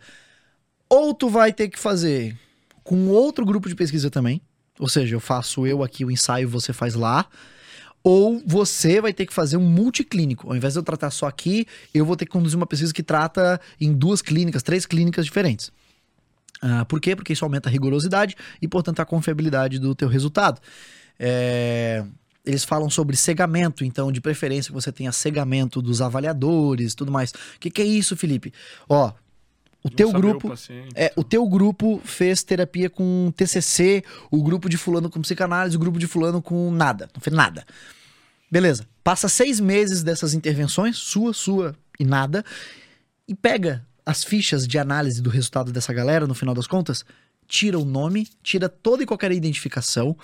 Ou 0.88 1.12
tu 1.12 1.28
vai 1.28 1.52
ter 1.52 1.68
que 1.68 1.78
fazer 1.78 2.38
com 2.84 3.08
outro 3.08 3.44
grupo 3.44 3.68
de 3.68 3.74
pesquisa 3.74 4.10
também. 4.10 4.40
Ou 4.78 4.88
seja, 4.88 5.16
eu 5.16 5.20
faço 5.20 5.66
eu 5.66 5.82
aqui 5.82 6.04
o 6.04 6.10
ensaio, 6.10 6.48
você 6.48 6.72
faz 6.72 6.94
lá. 6.94 7.26
Ou 8.02 8.42
você 8.46 9.00
vai 9.00 9.14
ter 9.14 9.24
que 9.24 9.32
fazer 9.32 9.56
um 9.56 9.66
multiclínico. 9.66 10.48
Ao 10.48 10.54
invés 10.54 10.74
de 10.74 10.78
eu 10.78 10.82
tratar 10.82 11.10
só 11.10 11.26
aqui, 11.26 11.66
eu 11.94 12.04
vou 12.04 12.16
ter 12.16 12.26
que 12.26 12.32
conduzir 12.32 12.56
uma 12.56 12.66
pesquisa 12.66 12.92
que 12.92 13.02
trata 13.02 13.58
em 13.80 13.92
duas 13.92 14.20
clínicas, 14.20 14.62
três 14.62 14.84
clínicas 14.84 15.24
diferentes. 15.24 15.72
Ah, 16.60 16.84
por 16.84 17.00
quê? 17.00 17.16
Porque 17.16 17.32
isso 17.32 17.44
aumenta 17.44 17.68
a 17.68 17.72
rigorosidade 17.72 18.36
e, 18.60 18.68
portanto, 18.68 19.00
a 19.00 19.04
confiabilidade 19.04 19.78
do 19.78 19.94
teu 19.94 20.08
resultado. 20.08 20.60
É, 21.18 22.04
Eles 22.44 22.64
falam 22.64 22.90
sobre 22.90 23.16
cegamento, 23.16 23.84
então, 23.84 24.12
de 24.12 24.20
preferência 24.20 24.68
que 24.68 24.74
você 24.74 24.92
tenha 24.92 25.10
cegamento 25.10 25.80
dos 25.80 26.02
avaliadores 26.02 26.94
tudo 26.94 27.10
mais. 27.10 27.30
O 27.30 27.60
que, 27.60 27.70
que 27.70 27.80
é 27.80 27.86
isso, 27.86 28.16
Felipe? 28.16 28.52
Ó, 28.88 29.12
o 29.84 29.90
teu 29.90 30.10
grupo. 30.10 30.48
o 30.48 30.50
paciente. 30.50 30.88
É, 30.94 31.12
o 31.14 31.22
teu 31.22 31.46
grupo 31.46 32.00
fez 32.02 32.42
terapia 32.42 32.88
com 32.88 33.30
TCC, 33.36 34.02
o 34.30 34.42
grupo 34.42 34.68
de 34.68 34.78
fulano 34.78 35.10
com 35.10 35.20
psicanálise, 35.20 35.76
o 35.76 35.80
grupo 35.80 35.98
de 35.98 36.06
fulano 36.06 36.40
com 36.40 36.70
nada. 36.70 37.08
Não 37.14 37.20
fez 37.20 37.36
nada. 37.36 37.66
Beleza. 38.50 38.86
Passa 39.02 39.28
seis 39.28 39.60
meses 39.60 40.02
dessas 40.02 40.32
intervenções, 40.32 40.96
sua, 40.96 41.34
sua 41.34 41.76
e 42.00 42.04
nada, 42.04 42.42
e 43.28 43.34
pega 43.34 43.84
as 44.06 44.24
fichas 44.24 44.66
de 44.66 44.78
análise 44.78 45.20
do 45.20 45.28
resultado 45.28 45.70
dessa 45.70 45.92
galera, 45.92 46.26
no 46.26 46.34
final 46.34 46.54
das 46.54 46.66
contas, 46.66 47.04
tira 47.46 47.78
o 47.78 47.84
nome, 47.84 48.28
tira 48.42 48.68
toda 48.68 49.02
e 49.02 49.06
qualquer 49.06 49.32
identificação, 49.32 50.16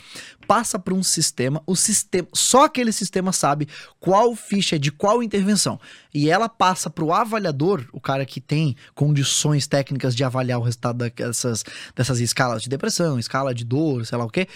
passa 0.47 0.79
para 0.79 0.95
um 0.95 1.03
sistema, 1.03 1.63
o 1.67 1.77
sistema, 1.77 2.29
só 2.33 2.65
aquele 2.65 2.93
sistema 2.93 3.33
sabe 3.33 3.69
qual 3.99 4.35
ficha 4.35 4.77
é 4.77 4.79
de 4.79 4.91
qual 4.91 5.23
intervenção. 5.23 5.79
E 6.13 6.29
ela 6.29 6.49
passa 6.49 6.91
para 6.91 7.05
o 7.05 7.13
avaliador, 7.13 7.87
o 7.93 8.01
cara 8.01 8.27
que 8.27 8.41
tem 8.41 8.77
condições 8.95 9.67
técnicas 9.67 10.15
de 10.15 10.25
avaliar 10.25 10.59
o 10.59 10.63
resultado 10.63 10.99
dessas, 11.11 11.65
dessas 11.95 12.21
escalas 12.21 12.63
de 12.63 12.69
depressão, 12.69 13.19
escala 13.19 13.55
de 13.55 13.65
dor, 13.65 14.05
sei 14.07 14.19
lá 14.19 14.25
o 14.25 14.31
quê. 14.31 14.49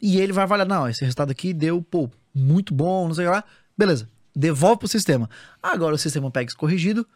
E 0.00 0.20
ele 0.20 0.32
vai 0.32 0.44
avaliar, 0.44 0.66
não, 0.68 0.88
esse 0.88 1.00
resultado 1.02 1.30
aqui 1.30 1.52
deu, 1.52 1.80
pô, 1.82 2.10
muito 2.34 2.74
bom, 2.74 3.08
não 3.08 3.14
sei 3.14 3.26
o 3.26 3.30
lá. 3.30 3.44
Beleza, 3.76 4.08
devolve 4.34 4.80
pro 4.80 4.88
sistema. 4.88 5.28
Agora 5.62 5.94
o 5.94 5.98
sistema 5.98 6.30
pega 6.30 6.48
isso 6.48 6.56
corrigido 6.56 7.06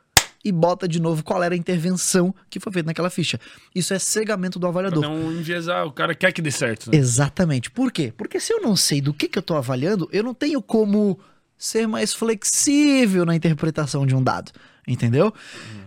e 0.45 0.51
bota 0.51 0.89
de 0.89 1.01
novo 1.01 1.23
qual 1.23 1.43
era 1.43 1.55
a 1.55 1.59
intervenção 1.59 2.35
que 2.49 2.59
foi 2.59 2.73
feita 2.73 2.87
naquela 2.87 3.11
ficha. 3.11 3.39
Isso 3.75 3.93
é 3.93 3.99
cegamento 3.99 4.59
do 4.59 4.63
Pra 4.63 4.69
avaliador. 4.71 5.03
não 5.03 5.33
enviesar, 5.33 5.87
o 5.87 5.93
cara 5.93 6.15
quer 6.15 6.33
que 6.33 6.41
dê 6.41 6.51
certo. 6.51 6.91
Né? 6.91 6.97
Exatamente. 6.97 7.71
Por 7.71 7.93
quê? 7.93 8.13
Porque 8.17 8.41
se 8.41 8.53
eu 8.53 8.61
não 8.61 8.75
sei 8.75 9.01
do 9.01 9.13
que, 9.13 9.29
que 9.29 9.39
eu 9.39 9.43
tô 9.43 9.55
avaliando, 9.55 10.09
eu 10.13 10.23
não 10.23 10.33
tenho 10.35 10.63
como 10.63 11.19
ser 11.59 11.87
mais 11.87 12.15
flexível 12.15 13.27
na 13.27 13.35
interpretação 13.37 14.07
de 14.07 14.15
um 14.15 14.23
dado. 14.23 14.51
Entendeu? 14.89 15.33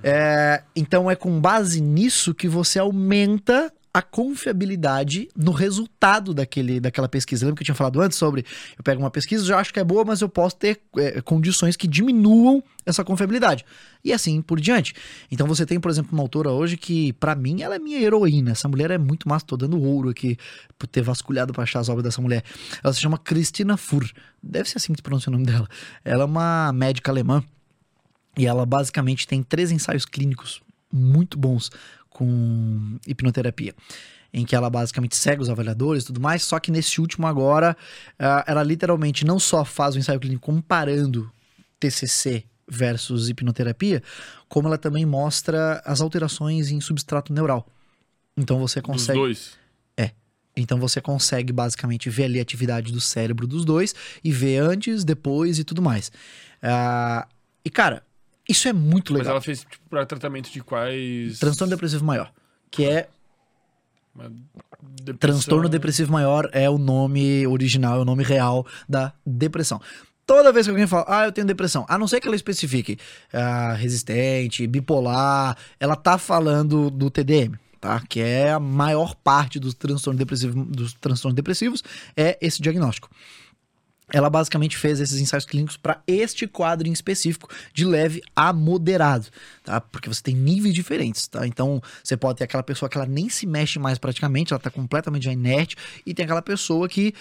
É, 0.04 0.62
então 0.76 1.10
é 1.10 1.16
com 1.16 1.42
base 1.42 1.82
nisso 1.82 2.34
que 2.34 2.48
você 2.48 2.78
aumenta 2.80 3.74
a 3.94 4.02
confiabilidade 4.02 5.30
no 5.36 5.52
resultado 5.52 6.34
daquele, 6.34 6.80
daquela 6.80 7.08
pesquisa. 7.08 7.46
Lembra 7.46 7.58
que 7.58 7.62
eu 7.62 7.66
tinha 7.66 7.76
falado 7.76 8.02
antes 8.02 8.18
sobre 8.18 8.44
eu 8.76 8.84
pego 8.84 9.00
uma 9.00 9.12
pesquisa, 9.12 9.46
já 9.46 9.60
acho 9.60 9.72
que 9.72 9.80
é 9.80 9.84
boa, 9.84 10.04
mas 10.04 10.22
eu 10.22 10.28
posso 10.28 10.56
ter 10.56 10.82
é, 10.98 11.22
condições 11.22 11.76
que 11.76 11.88
diminuam 11.88 12.64
essa 12.84 13.04
confiabilidade. 13.04 13.64
E 14.04 14.12
assim 14.12 14.42
por 14.42 14.60
diante. 14.60 14.96
Então 15.32 15.46
você 15.46 15.64
tem, 15.64 15.80
por 15.80 15.92
exemplo, 15.92 16.12
uma 16.12 16.24
autora 16.24 16.50
hoje 16.50 16.76
que, 16.76 17.14
para 17.14 17.36
mim, 17.36 17.62
ela 17.62 17.76
é 17.76 17.80
minha 17.80 18.00
heroína. 18.00 18.52
Essa 18.52 18.68
mulher 18.68 18.90
é 18.90 18.98
muito 18.98 19.30
massa, 19.30 19.46
tô 19.46 19.56
dando 19.56 19.80
ouro 19.80 20.10
aqui 20.10 20.38
por 20.78 20.88
ter 20.88 21.04
vasculhado 21.04 21.54
pra 21.54 21.62
achar 21.62 21.80
as 21.80 21.88
obras 21.88 22.04
dessa 22.04 22.22
mulher. 22.22 22.44
Ela 22.84 22.94
se 22.94 23.00
chama 23.00 23.20
Christina 23.20 23.78
Fur. 23.78 24.10
Deve 24.42 24.68
ser 24.70 24.80
assim 24.80 24.92
que 24.92 24.98
se 24.98 25.04
pronuncia 25.04 25.30
o 25.30 25.34
nome 25.34 25.46
dela. 25.46 25.68
Ela 26.04 26.24
é 26.24 26.26
uma 26.26 26.74
médica 26.74 27.12
alemã. 27.12 27.44
E 28.36 28.48
ela 28.48 28.66
basicamente 28.66 29.28
tem 29.28 29.44
três 29.44 29.72
ensaios 29.72 30.04
clínicos 30.04 30.64
muito 30.92 31.38
bons 31.38 31.70
com 32.14 32.98
hipnoterapia. 33.06 33.74
Em 34.32 34.46
que 34.46 34.56
ela 34.56 34.70
basicamente 34.70 35.16
segue 35.16 35.42
os 35.42 35.50
avaliadores 35.50 36.04
e 36.04 36.08
tudo 36.08 36.20
mais, 36.20 36.42
só 36.44 36.60
que 36.60 36.72
nesse 36.72 37.00
último 37.00 37.28
agora, 37.28 37.78
uh, 38.14 38.44
ela 38.48 38.64
literalmente 38.64 39.26
não 39.26 39.38
só 39.38 39.64
faz 39.64 39.96
o 39.96 40.00
ensaio 40.00 40.20
clínico 40.20 40.42
comparando 40.42 41.32
TCC 41.80 42.44
versus 42.68 43.30
hipnoterapia, 43.30 44.02
como 44.48 44.68
ela 44.68 44.78
também 44.78 45.06
mostra 45.06 45.82
as 45.86 46.02
alterações 46.02 46.72
em 46.72 46.82
substrato 46.82 47.32
neural. 47.32 47.68
Então 48.36 48.60
você 48.60 48.82
consegue. 48.82 49.20
Dos 49.20 49.28
dois. 49.28 49.52
É. 49.96 50.12
Então 50.56 50.80
você 50.80 51.00
consegue 51.00 51.54
basicamente 51.54 52.10
ver 52.10 52.26
ali 52.26 52.40
a 52.40 52.42
atividade 52.42 52.92
do 52.92 53.02
cérebro 53.02 53.46
dos 53.46 53.64
dois 53.66 53.94
e 54.24 54.32
ver 54.32 54.58
antes, 54.58 55.04
depois 55.04 55.60
e 55.60 55.64
tudo 55.64 55.82
mais. 55.82 56.12
Uh, 56.64 57.28
e 57.64 57.70
cara, 57.70 58.04
isso 58.48 58.68
é 58.68 58.74
muito 58.74 59.14
legal. 59.14 59.26
Mas 59.26 59.32
ela 59.32 59.42
fez 59.42 59.60
tipo, 59.60 59.90
para 59.90 60.06
tratamento 60.06 60.52
de 60.52 60.62
quais. 60.62 61.40
Transtorno 61.40 61.72
depressivo 61.72 62.04
maior. 62.04 62.32
Que 62.70 62.86
é. 62.86 63.10
Depressão... 64.16 65.18
Transtorno 65.18 65.70
depressivo 65.70 66.12
maior 66.12 66.50
é 66.52 66.70
o 66.70 66.78
nome 66.78 67.48
original, 67.48 67.98
é 67.98 68.02
o 68.02 68.06
nome 68.06 68.24
real 68.24 68.66
da 68.88 69.14
depressão. 69.26 69.82
Toda 70.26 70.52
vez 70.52 70.66
que 70.66 70.70
alguém 70.70 70.88
fala, 70.88 71.06
ah, 71.08 71.26
eu 71.26 71.32
tenho 71.32 71.48
depressão, 71.48 71.86
a 71.90 71.98
não 71.98 72.08
ser 72.08 72.22
que 72.22 72.28
ela 72.28 72.36
especifique 72.36 72.98
ah, 73.34 73.74
resistente, 73.74 74.68
bipolar, 74.68 75.58
ela 75.80 75.96
tá 75.96 76.18
falando 76.18 76.90
do 76.90 77.10
TDM, 77.10 77.58
tá? 77.82 78.02
Que 78.08 78.22
é 78.22 78.52
a 78.52 78.60
maior 78.60 79.16
parte 79.16 79.60
dos 79.60 79.74
transtornos 79.74 80.20
depressivos, 80.20 80.66
dos 80.68 80.94
transtornos 80.94 81.36
depressivos, 81.36 81.84
é 82.16 82.38
esse 82.40 82.62
diagnóstico 82.62 83.10
ela 84.14 84.30
basicamente 84.30 84.78
fez 84.78 85.00
esses 85.00 85.20
ensaios 85.20 85.44
clínicos 85.44 85.76
para 85.76 86.02
este 86.06 86.48
quadro 86.48 86.88
em 86.88 86.92
específico, 86.92 87.50
de 87.74 87.84
leve 87.84 88.22
a 88.36 88.54
moderado, 88.54 89.26
tá? 89.64 89.82
Porque 89.82 90.08
você 90.08 90.22
tem 90.22 90.36
níveis 90.36 90.76
diferentes, 90.76 91.28
tá? 91.28 91.48
Então, 91.48 91.82
você 92.04 92.16
pode 92.16 92.38
ter 92.38 92.44
aquela 92.44 92.62
pessoa 92.62 92.88
que 92.88 92.96
ela 92.96 93.08
nem 93.08 93.28
se 93.28 93.48
mexe 93.48 93.80
mais 93.80 93.98
praticamente, 93.98 94.54
ela 94.54 94.60
tá 94.60 94.70
completamente 94.70 95.28
inerte, 95.28 95.76
e 96.06 96.14
tem 96.14 96.26
aquela 96.26 96.44
pessoa 96.44 96.88
que 96.88 97.12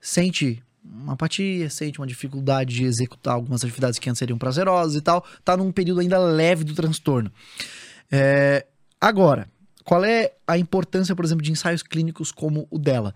sente 0.00 0.60
uma 0.82 1.12
apatia, 1.12 1.70
sente 1.70 2.00
uma 2.00 2.06
dificuldade 2.06 2.74
de 2.74 2.84
executar 2.84 3.34
algumas 3.34 3.62
atividades 3.62 4.00
que 4.00 4.10
antes 4.10 4.18
seriam 4.18 4.36
prazerosas 4.36 4.96
e 4.96 5.00
tal, 5.00 5.24
tá 5.44 5.56
num 5.56 5.70
período 5.70 6.00
ainda 6.00 6.18
leve 6.18 6.64
do 6.64 6.74
transtorno. 6.74 7.30
É... 8.10 8.66
Agora, 9.00 9.48
qual 9.84 10.04
é 10.04 10.32
a 10.48 10.58
importância, 10.58 11.14
por 11.14 11.24
exemplo, 11.24 11.44
de 11.44 11.52
ensaios 11.52 11.82
clínicos 11.82 12.32
como 12.32 12.66
o 12.70 12.78
dela? 12.78 13.14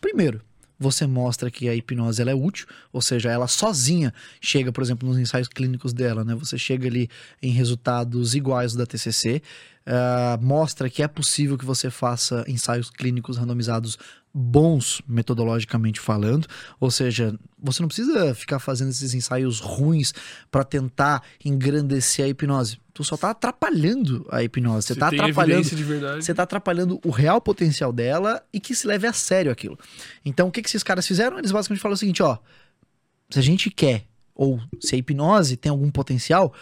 Primeiro, 0.00 0.42
você 0.84 1.06
mostra 1.06 1.50
que 1.50 1.68
a 1.68 1.74
hipnose 1.74 2.20
ela 2.20 2.30
é 2.30 2.34
útil, 2.34 2.66
ou 2.92 3.00
seja, 3.00 3.30
ela 3.30 3.48
sozinha 3.48 4.12
chega, 4.40 4.70
por 4.70 4.82
exemplo, 4.82 5.08
nos 5.08 5.18
ensaios 5.18 5.48
clínicos 5.48 5.92
dela, 5.94 6.22
né? 6.24 6.34
Você 6.34 6.58
chega 6.58 6.86
ali 6.86 7.08
em 7.42 7.50
resultados 7.50 8.34
iguais 8.34 8.74
da 8.74 8.84
TCC, 8.84 9.36
uh, 9.36 9.42
ah, 9.86 10.38
mostra 10.42 10.90
que 10.90 11.02
é 11.02 11.08
possível 11.08 11.56
que 11.56 11.64
você 11.64 11.90
faça 11.90 12.44
ensaios 12.46 12.90
clínicos 12.90 13.38
randomizados 13.38 13.98
bons 14.36 15.00
metodologicamente 15.06 16.00
falando, 16.00 16.48
ou 16.80 16.90
seja, 16.90 17.38
você 17.56 17.80
não 17.80 17.86
precisa 17.86 18.34
ficar 18.34 18.58
fazendo 18.58 18.90
esses 18.90 19.14
ensaios 19.14 19.60
ruins 19.60 20.12
para 20.50 20.64
tentar 20.64 21.22
engrandecer 21.44 22.24
a 22.24 22.28
hipnose. 22.28 22.80
Tu 22.92 23.04
só 23.04 23.16
tá 23.16 23.30
atrapalhando 23.30 24.26
a 24.30 24.42
hipnose, 24.42 24.88
você 24.88 24.96
tá 24.96 25.06
atrapalhando, 25.06 25.68
você 26.20 26.34
tá 26.34 26.42
atrapalhando 26.42 27.00
o 27.04 27.10
real 27.10 27.40
potencial 27.40 27.92
dela 27.92 28.42
e 28.52 28.58
que 28.58 28.74
se 28.74 28.88
leve 28.88 29.06
a 29.06 29.12
sério 29.12 29.52
aquilo. 29.52 29.78
Então, 30.24 30.48
o 30.48 30.50
que 30.50 30.62
que 30.62 30.68
esses 30.68 30.82
caras 30.82 31.06
fizeram? 31.06 31.38
Eles 31.38 31.52
basicamente 31.52 31.80
falaram 31.80 31.94
o 31.94 31.98
seguinte, 31.98 32.22
ó, 32.22 32.38
se 33.30 33.38
a 33.38 33.42
gente 33.42 33.70
quer 33.70 34.04
ou 34.34 34.60
se 34.80 34.96
a 34.96 34.98
hipnose 34.98 35.56
tem 35.56 35.70
algum 35.70 35.90
potencial, 35.90 36.52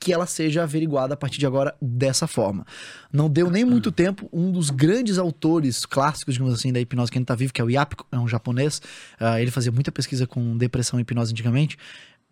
que 0.00 0.12
ela 0.12 0.26
seja 0.26 0.62
averiguada 0.62 1.14
a 1.14 1.16
partir 1.16 1.38
de 1.38 1.46
agora 1.46 1.74
dessa 1.80 2.26
forma. 2.26 2.64
Não 3.12 3.28
deu 3.28 3.50
nem 3.50 3.64
muito 3.64 3.90
tempo, 3.90 4.28
um 4.32 4.52
dos 4.52 4.70
grandes 4.70 5.18
autores 5.18 5.84
clássicos, 5.84 6.34
digamos 6.34 6.54
assim, 6.54 6.72
da 6.72 6.80
hipnose 6.80 7.10
que 7.10 7.18
ainda 7.18 7.24
está 7.24 7.34
vivo, 7.34 7.52
que 7.52 7.60
é 7.60 7.64
o 7.64 7.70
Yapiko, 7.70 8.06
é 8.12 8.18
um 8.18 8.28
japonês, 8.28 8.80
uh, 9.20 9.38
ele 9.38 9.50
fazia 9.50 9.72
muita 9.72 9.90
pesquisa 9.90 10.26
com 10.26 10.56
depressão 10.56 10.98
e 10.98 11.02
hipnose 11.02 11.32
antigamente, 11.32 11.76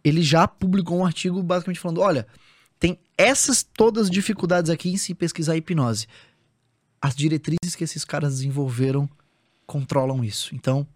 ele 0.05 0.23
já 0.23 0.47
publicou 0.47 0.99
um 0.99 1.05
artigo 1.05 1.43
basicamente 1.43 1.81
falando, 1.81 2.01
olha, 2.01 2.27
tem 2.79 2.99
essas 3.19 3.63
todas 3.63 4.05
as 4.05 4.11
dificuldades 4.11 4.71
aqui 4.71 4.91
em 4.91 4.97
se 4.97 5.15
pesquisar 5.15 5.57
hipnose. 5.57 6.07
As 7.01 7.15
diretrizes 7.15 7.75
que 7.75 7.85
esses 7.85 8.05
caras 8.05 8.37
desenvolveram 8.37 9.09
controlam 9.67 10.23
isso. 10.23 10.55
Então, 10.55 10.87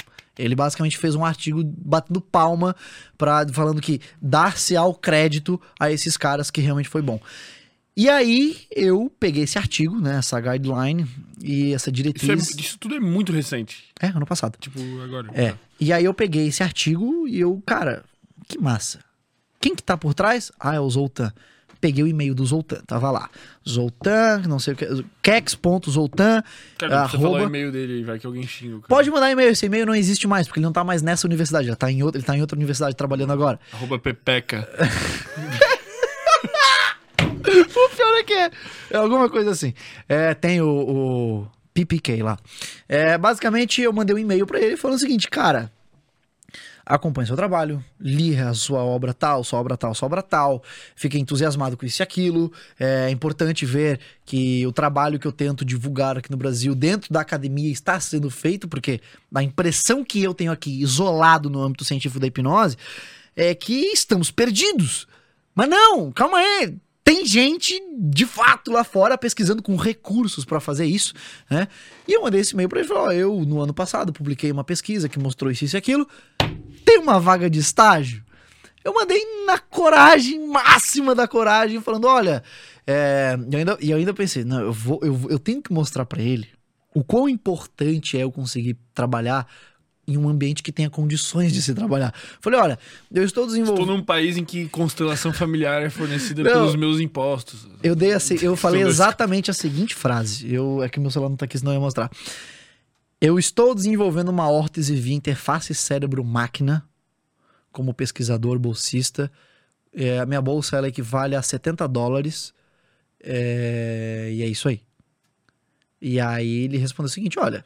ele 0.41 0.55
basicamente 0.55 0.99
fez 0.99 1.15
um 1.15 1.25
artigo 1.25 1.63
batendo 1.65 2.21
palma 2.21 2.75
para 3.17 3.47
falando 3.53 3.81
que 3.81 4.01
dar-se 4.21 4.77
ao 4.77 4.95
crédito 4.95 5.61
a 5.79 5.91
esses 5.91 6.17
caras 6.17 6.51
que 6.51 6.61
realmente 6.61 6.89
foi 6.89 7.03
bom. 7.03 7.21
E 7.97 8.09
aí 8.09 8.57
eu 8.71 9.13
peguei 9.21 9.43
esse 9.43 9.59
artigo, 9.59 10.01
né, 10.01 10.19
essa 10.19 10.41
guideline 10.41 11.07
e 11.43 11.75
essa 11.75 11.93
diretriz. 11.93 12.49
Isso, 12.49 12.59
é, 12.59 12.61
isso 12.61 12.79
tudo 12.79 12.95
é 12.95 13.01
muito 13.01 13.33
recente. 13.33 13.85
É, 14.01 14.07
ano 14.07 14.27
passado. 14.27 14.57
Tipo, 14.59 14.81
agora. 15.03 15.29
É. 15.35 15.55
E 15.79 15.93
aí 15.93 16.05
eu 16.05 16.15
peguei 16.15 16.47
esse 16.47 16.63
artigo 16.63 17.29
e 17.29 17.41
eu, 17.41 17.63
cara, 17.67 18.05
que 18.49 18.59
massa. 18.59 19.01
Quem 19.61 19.75
que 19.75 19.83
tá 19.83 19.97
por 19.97 20.15
trás? 20.15 20.51
Ah, 20.59 20.75
é 20.75 20.81
o 20.81 20.89
Zoltan 20.89 21.33
peguei 21.81 22.05
o 22.05 22.07
e-mail 22.07 22.35
do 22.35 22.45
Zoltan, 22.45 22.81
tava 22.87 23.11
lá. 23.11 23.31
Zoltan, 23.69 24.43
não 24.47 24.59
sei 24.59 24.75
o 24.75 24.77
que, 24.77 24.87
kex.zoltan. 25.23 26.43
Cara, 26.79 27.01
arroba... 27.01 27.23
falar 27.25 27.45
o 27.45 27.47
e-mail 27.47 27.73
dele, 27.73 28.05
vai 28.05 28.19
que 28.19 28.27
alguém 28.27 28.47
xinga. 28.47 28.81
Pode 28.87 29.11
mandar 29.11 29.31
e-mail, 29.31 29.51
esse 29.51 29.67
e-mail 29.67 29.87
não 29.87 29.95
existe 29.95 30.27
mais, 30.29 30.47
porque 30.47 30.61
ele 30.61 30.67
não 30.67 30.73
tá 30.73 30.85
mais 30.85 31.03
nessa 31.03 31.27
universidade, 31.27 31.69
ele 31.69 31.77
tá 31.77 31.91
em 31.91 32.03
outra, 32.03 32.19
ele 32.19 32.27
tá 32.27 32.37
em 32.37 32.41
outra 32.41 32.57
universidade 32.57 32.95
trabalhando 32.95 33.33
agora. 33.33 33.59
Arroba 33.73 33.99
pepeca. 33.99 34.69
o 37.21 37.89
pior 37.97 38.15
é 38.19 38.23
que 38.23 38.33
é, 38.33 38.51
é 38.91 38.97
alguma 38.97 39.29
coisa 39.29 39.51
assim. 39.51 39.73
É, 40.09 40.35
tem 40.35 40.61
o, 40.61 40.69
o 40.69 41.47
PPK 41.73 42.23
lá. 42.23 42.39
É, 42.89 43.17
basicamente, 43.17 43.81
eu 43.81 43.93
mandei 43.93 44.15
um 44.15 44.19
e-mail 44.19 44.47
para 44.47 44.61
ele 44.61 44.77
falando 44.77 44.97
o 44.97 45.01
seguinte, 45.01 45.29
cara 45.29 45.73
acompanhe 46.91 47.27
seu 47.27 47.37
trabalho, 47.37 47.83
li 48.01 48.37
a 48.37 48.53
sua 48.53 48.83
obra 48.83 49.15
tal, 49.15 49.45
sua 49.45 49.61
obra 49.61 49.77
tal, 49.77 49.95
sua 49.95 50.07
obra 50.07 50.23
tal, 50.23 50.63
fique 50.97 51.19
entusiasmado 51.19 51.77
com 51.77 51.87
isso 51.87 52.03
e 52.03 52.05
aquilo. 52.05 52.53
É 52.79 53.09
importante 53.11 53.65
ver 53.65 54.01
que 54.27 54.67
o 54.67 54.73
trabalho 54.73 55.19
que 55.19 55.27
eu 55.27 55.33
tento 55.33 55.65
divulgar 55.65 56.19
aqui 56.19 56.31
no 56.31 56.37
Brasil 56.37 56.75
dentro 56.75 57.13
da 57.13 57.21
academia 57.21 57.71
está 57.71 57.99
sendo 58.01 58.29
feito, 58.29 58.67
porque 58.67 59.01
a 59.33 59.43
impressão 59.43 60.05
que 60.05 60.23
eu 60.23 60.35
tenho 60.35 60.51
aqui, 60.51 60.83
isolado 60.83 61.49
no 61.49 61.63
âmbito 61.63 61.85
científico 61.85 62.19
da 62.19 62.27
hipnose, 62.27 62.77
é 63.37 63.55
que 63.55 63.93
estamos 63.93 64.31
perdidos. 64.31 65.07
Mas 65.55 65.69
não, 65.69 66.11
calma 66.11 66.39
aí, 66.39 66.75
tem 67.05 67.25
gente 67.25 67.81
de 67.99 68.27
fato 68.27 68.71
lá 68.71 68.85
fora 68.85 69.19
pesquisando 69.19 69.63
com 69.63 69.75
recursos 69.77 70.45
para 70.45 70.61
fazer 70.61 70.87
isso, 70.87 71.15
né? 71.51 71.67
E 72.07 72.13
eu 72.13 72.23
mandei 72.23 72.41
esse 72.41 72.55
e-mail 72.55 72.69
para 72.69 72.81
ele, 72.81 72.89
falou, 72.89 73.13
eu 73.13 73.41
no 73.45 73.61
ano 73.61 73.75
passado 73.75 74.13
publiquei 74.13 74.51
uma 74.53 74.65
pesquisa 74.65 75.09
que 75.09 75.19
mostrou 75.19 75.51
isso, 75.51 75.65
e 75.65 75.77
aquilo, 75.77 76.07
tem 76.85 76.99
uma 76.99 77.19
vaga 77.19 77.49
de 77.49 77.59
estágio? 77.59 78.25
Eu 78.85 78.95
mandei 78.95 79.23
na 79.45 79.59
coragem, 79.59 80.47
máxima 80.47 81.15
da 81.15 81.29
coragem, 81.29 81.81
falando, 81.81 82.07
olha, 82.07 82.43
é... 82.87 83.37
eu 83.51 83.59
ainda, 83.59 83.79
e 83.81 83.91
eu 83.91 83.97
ainda 83.97 84.15
pensei, 84.15 84.45
não, 84.45 84.61
eu 84.61 84.73
vou, 84.73 85.01
eu, 85.03 85.27
eu 85.29 85.39
tenho 85.39 85.61
que 85.61 85.73
mostrar 85.73 86.07
para 86.07 86.23
ele 86.23 86.49
o 86.95 87.05
quão 87.05 87.29
importante 87.29 88.17
é 88.17 88.23
eu 88.23 88.33
conseguir 88.33 88.77
trabalhar 88.95 89.47
em 90.11 90.17
um 90.17 90.29
ambiente 90.29 90.63
que 90.63 90.73
tenha 90.73 90.91
condições 90.91 91.53
de 91.53 91.63
se 91.63 91.75
trabalhar. 91.75 92.15
Falei, 92.41 92.59
olha, 92.59 92.79
eu 93.13 93.25
estou 93.25 93.47
desenvolvendo. 93.47 93.83
Estou 93.83 93.97
num 93.97 94.03
país 94.03 94.37
em 94.37 94.45
que 94.45 94.69
constelação 94.69 95.33
familiar 95.33 95.83
é 95.83 95.91
fornecida 95.91 96.43
não, 96.43 96.51
pelos 96.51 96.75
meus 96.75 97.01
impostos. 97.01 97.67
Eu 97.83 97.95
dei 97.95 98.13
a 98.13 98.21
se... 98.21 98.43
eu 98.45 98.57
falei 98.57 98.83
exatamente 98.83 99.51
a 99.51 99.55
seguinte 99.55 99.95
frase. 99.95 100.53
Eu 100.53 100.83
é 100.83 100.89
que 100.89 100.99
meu 100.99 101.11
celular 101.11 101.29
não 101.29 101.35
está 101.35 101.45
aqui, 101.45 101.59
senão 101.59 101.73
eu 101.73 101.77
ia 101.77 101.81
mostrar. 101.81 102.11
Eu 103.21 103.39
estou 103.39 103.75
desenvolvendo 103.75 104.31
uma 104.31 104.51
órtese 104.51 104.95
via 104.95 105.15
interface 105.15 105.75
cérebro-máquina 105.75 106.85
como 107.71 107.95
pesquisador 107.95 108.59
bolsista. 108.59 109.31
É, 109.93 110.19
a 110.19 110.27
minha 110.27 110.41
bolsa 110.41 110.77
ela 110.77 110.89
equivale 110.89 111.37
a 111.37 111.43
70 111.43 111.87
dólares. 111.87 112.53
É, 113.23 114.31
e 114.33 114.43
é 114.43 114.47
isso 114.47 114.69
aí. 114.69 114.81
E 116.01 116.19
aí 116.19 116.65
ele 116.65 116.79
respondeu 116.79 117.09
o 117.09 117.13
seguinte: 117.13 117.39
olha, 117.39 117.65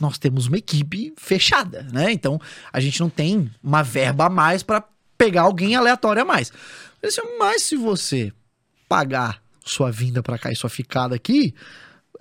nós 0.00 0.18
temos 0.18 0.46
uma 0.46 0.58
equipe 0.58 1.12
fechada, 1.16 1.86
né? 1.92 2.12
Então 2.12 2.40
a 2.72 2.80
gente 2.80 3.00
não 3.00 3.08
tem 3.10 3.50
uma 3.62 3.82
verba 3.82 4.26
a 4.26 4.30
mais 4.30 4.62
para 4.62 4.82
pegar 5.16 5.42
alguém 5.42 5.74
aleatório 5.74 6.22
a 6.22 6.24
mais. 6.24 6.52
Mas 7.38 7.62
se 7.62 7.76
você 7.76 8.32
pagar 8.88 9.42
sua 9.64 9.90
vinda 9.90 10.22
para 10.22 10.38
cá 10.38 10.50
e 10.50 10.56
sua 10.56 10.70
ficada 10.70 11.14
aqui, 11.14 11.54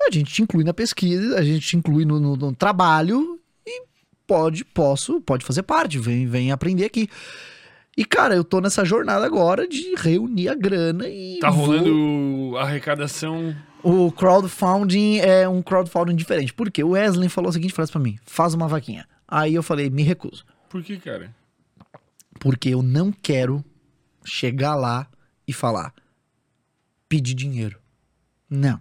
a 0.08 0.12
gente 0.12 0.32
te 0.34 0.42
inclui 0.42 0.64
na 0.64 0.74
pesquisa, 0.74 1.38
a 1.40 1.44
gente 1.44 1.66
te 1.66 1.76
inclui 1.78 2.06
no, 2.06 2.20
no- 2.20 2.36
no 2.36 2.56
trabalho 2.56 3.40
e 3.66 3.84
pode, 4.28 4.64
posso, 4.66 5.20
pode 5.22 5.46
fazer 5.46 5.64
parte, 5.64 5.98
vem, 5.98 6.28
vem 6.28 6.52
aprender 6.52 6.86
aqui. 6.86 7.10
E, 7.96 8.06
cara, 8.06 8.36
eu 8.36 8.44
tô 8.44 8.62
nessa 8.62 8.86
jornada 8.86 9.26
agora 9.26 9.68
de 9.68 9.96
reunir 9.96 10.50
a 10.50 10.54
grana 10.56 11.08
e. 11.08 11.40
Tá 11.40 11.50
vou- 11.50 11.66
rolando 11.66 12.56
arrecadação. 12.58 13.56
O 13.84 14.12
crowdfunding 14.12 15.18
é 15.20 15.48
um 15.48 15.62
crowdfunding 15.62 16.16
diferente. 16.16 16.54
Por 16.54 16.72
quê? 16.72 16.84
O 16.84 16.90
Wesley 16.90 17.30
falou 17.30 17.50
a 17.50 17.54
seguinte 17.54 17.74
frase 17.74 17.92
pra 17.92 18.02
mim: 18.02 18.18
faz 18.26 18.54
uma 18.54 18.68
vaquinha. 18.68 19.08
Aí 19.28 19.54
eu 19.54 19.64
falei, 19.64 19.90
me 19.90 20.04
recuso. 20.04 20.46
Por 20.70 20.82
que, 20.84 20.98
cara? 20.98 21.36
Porque 22.40 22.70
eu 22.70 22.82
não 22.82 23.12
quero 23.12 23.64
chegar 24.24 24.76
lá 24.76 25.08
e 25.48 25.54
falar, 25.54 25.94
pedir 27.08 27.34
dinheiro. 27.34 27.80
Não. 28.50 28.80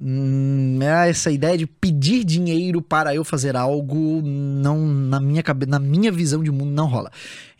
Hum, 0.00 0.78
essa 0.82 1.30
ideia 1.30 1.56
de 1.56 1.66
pedir 1.66 2.24
dinheiro 2.24 2.82
para 2.82 3.14
eu 3.14 3.24
fazer 3.24 3.56
algo 3.56 4.20
não 4.22 4.78
na 4.86 5.20
minha 5.20 5.42
cabeça, 5.42 5.70
na 5.70 5.78
minha 5.78 6.10
visão 6.10 6.42
de 6.42 6.50
mundo 6.50 6.72
não 6.72 6.86
rola. 6.86 7.10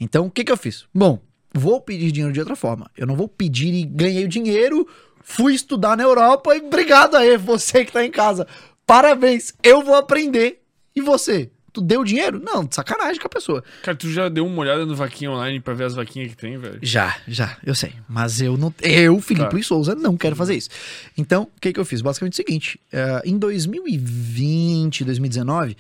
Então, 0.01 0.27
o 0.27 0.31
que 0.31 0.45
que 0.45 0.51
eu 0.51 0.57
fiz? 0.57 0.87
Bom, 0.93 1.21
vou 1.55 1.81
pedir 1.81 2.11
dinheiro 2.11 2.33
de 2.33 2.41
outra 2.41 2.57
forma. 2.57 2.91
Eu 2.97 3.07
não 3.07 3.15
vou 3.15 3.29
pedir 3.29 3.73
e 3.73 3.85
ganhei 3.85 4.25
o 4.25 4.29
dinheiro, 4.29 4.87
fui 5.23 5.55
estudar 5.55 5.97
na 5.97 6.03
Europa 6.03 6.55
e 6.55 6.61
obrigado 6.61 7.17
aí, 7.17 7.37
você 7.37 7.85
que 7.85 7.93
tá 7.93 8.05
em 8.05 8.11
casa. 8.11 8.47
Parabéns, 8.87 9.55
eu 9.63 9.83
vou 9.83 9.95
aprender. 9.95 10.61
E 10.95 11.01
você? 11.01 11.51
Tu 11.73 11.81
deu 11.81 12.05
dinheiro? 12.05 12.39
Não, 12.39 12.67
de 12.67 12.75
sacanagem 12.75 13.19
com 13.19 13.27
a 13.27 13.31
pessoa. 13.31 13.65
Cara, 13.83 13.97
tu 13.97 14.11
já 14.11 14.29
deu 14.29 14.45
uma 14.45 14.59
olhada 14.61 14.85
no 14.85 14.95
Vaquinha 14.95 15.31
Online 15.31 15.59
pra 15.59 15.73
ver 15.73 15.85
as 15.85 15.95
vaquinhas 15.95 16.29
que 16.29 16.37
tem, 16.37 16.59
velho? 16.59 16.79
Já, 16.83 17.17
já, 17.27 17.57
eu 17.65 17.75
sei. 17.75 17.95
Mas 18.07 18.43
eu 18.43 18.59
não. 18.59 18.75
Eu, 18.83 19.19
Felipe 19.23 19.47
Tá. 19.47 19.53
Luiz 19.55 19.67
Souza, 19.67 19.95
não 19.95 20.15
quero 20.15 20.37
fazer 20.37 20.55
isso. 20.55 20.69
Então, 21.17 21.45
o 21.45 21.61
que, 21.61 21.73
que 21.73 21.81
eu 21.81 21.85
fiz? 21.87 22.03
Basicamente 22.03 22.35
o 22.35 22.37
seguinte: 22.37 22.79
eh, 22.93 23.23
em 23.25 23.39
2020, 23.39 25.03
2019, 25.05 25.77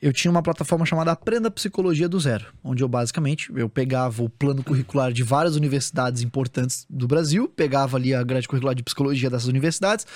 eu 0.00 0.12
tinha 0.12 0.30
uma 0.30 0.42
plataforma 0.42 0.86
chamada 0.86 1.12
Aprenda 1.12 1.50
Psicologia 1.50 2.08
do 2.08 2.18
Zero, 2.18 2.46
onde 2.64 2.82
eu 2.82 2.88
basicamente 2.88 3.52
eu 3.54 3.68
pegava 3.68 4.22
o 4.22 4.28
plano 4.28 4.64
curricular 4.64 5.12
de 5.12 5.22
várias 5.22 5.56
universidades 5.56 6.22
importantes 6.22 6.86
do 6.88 7.06
Brasil, 7.06 7.48
pegava 7.48 7.96
ali 7.96 8.14
a 8.14 8.22
grade 8.22 8.48
curricular 8.48 8.74
de 8.74 8.82
psicologia 8.82 9.28
dessas 9.28 9.48
universidades, 9.48 10.06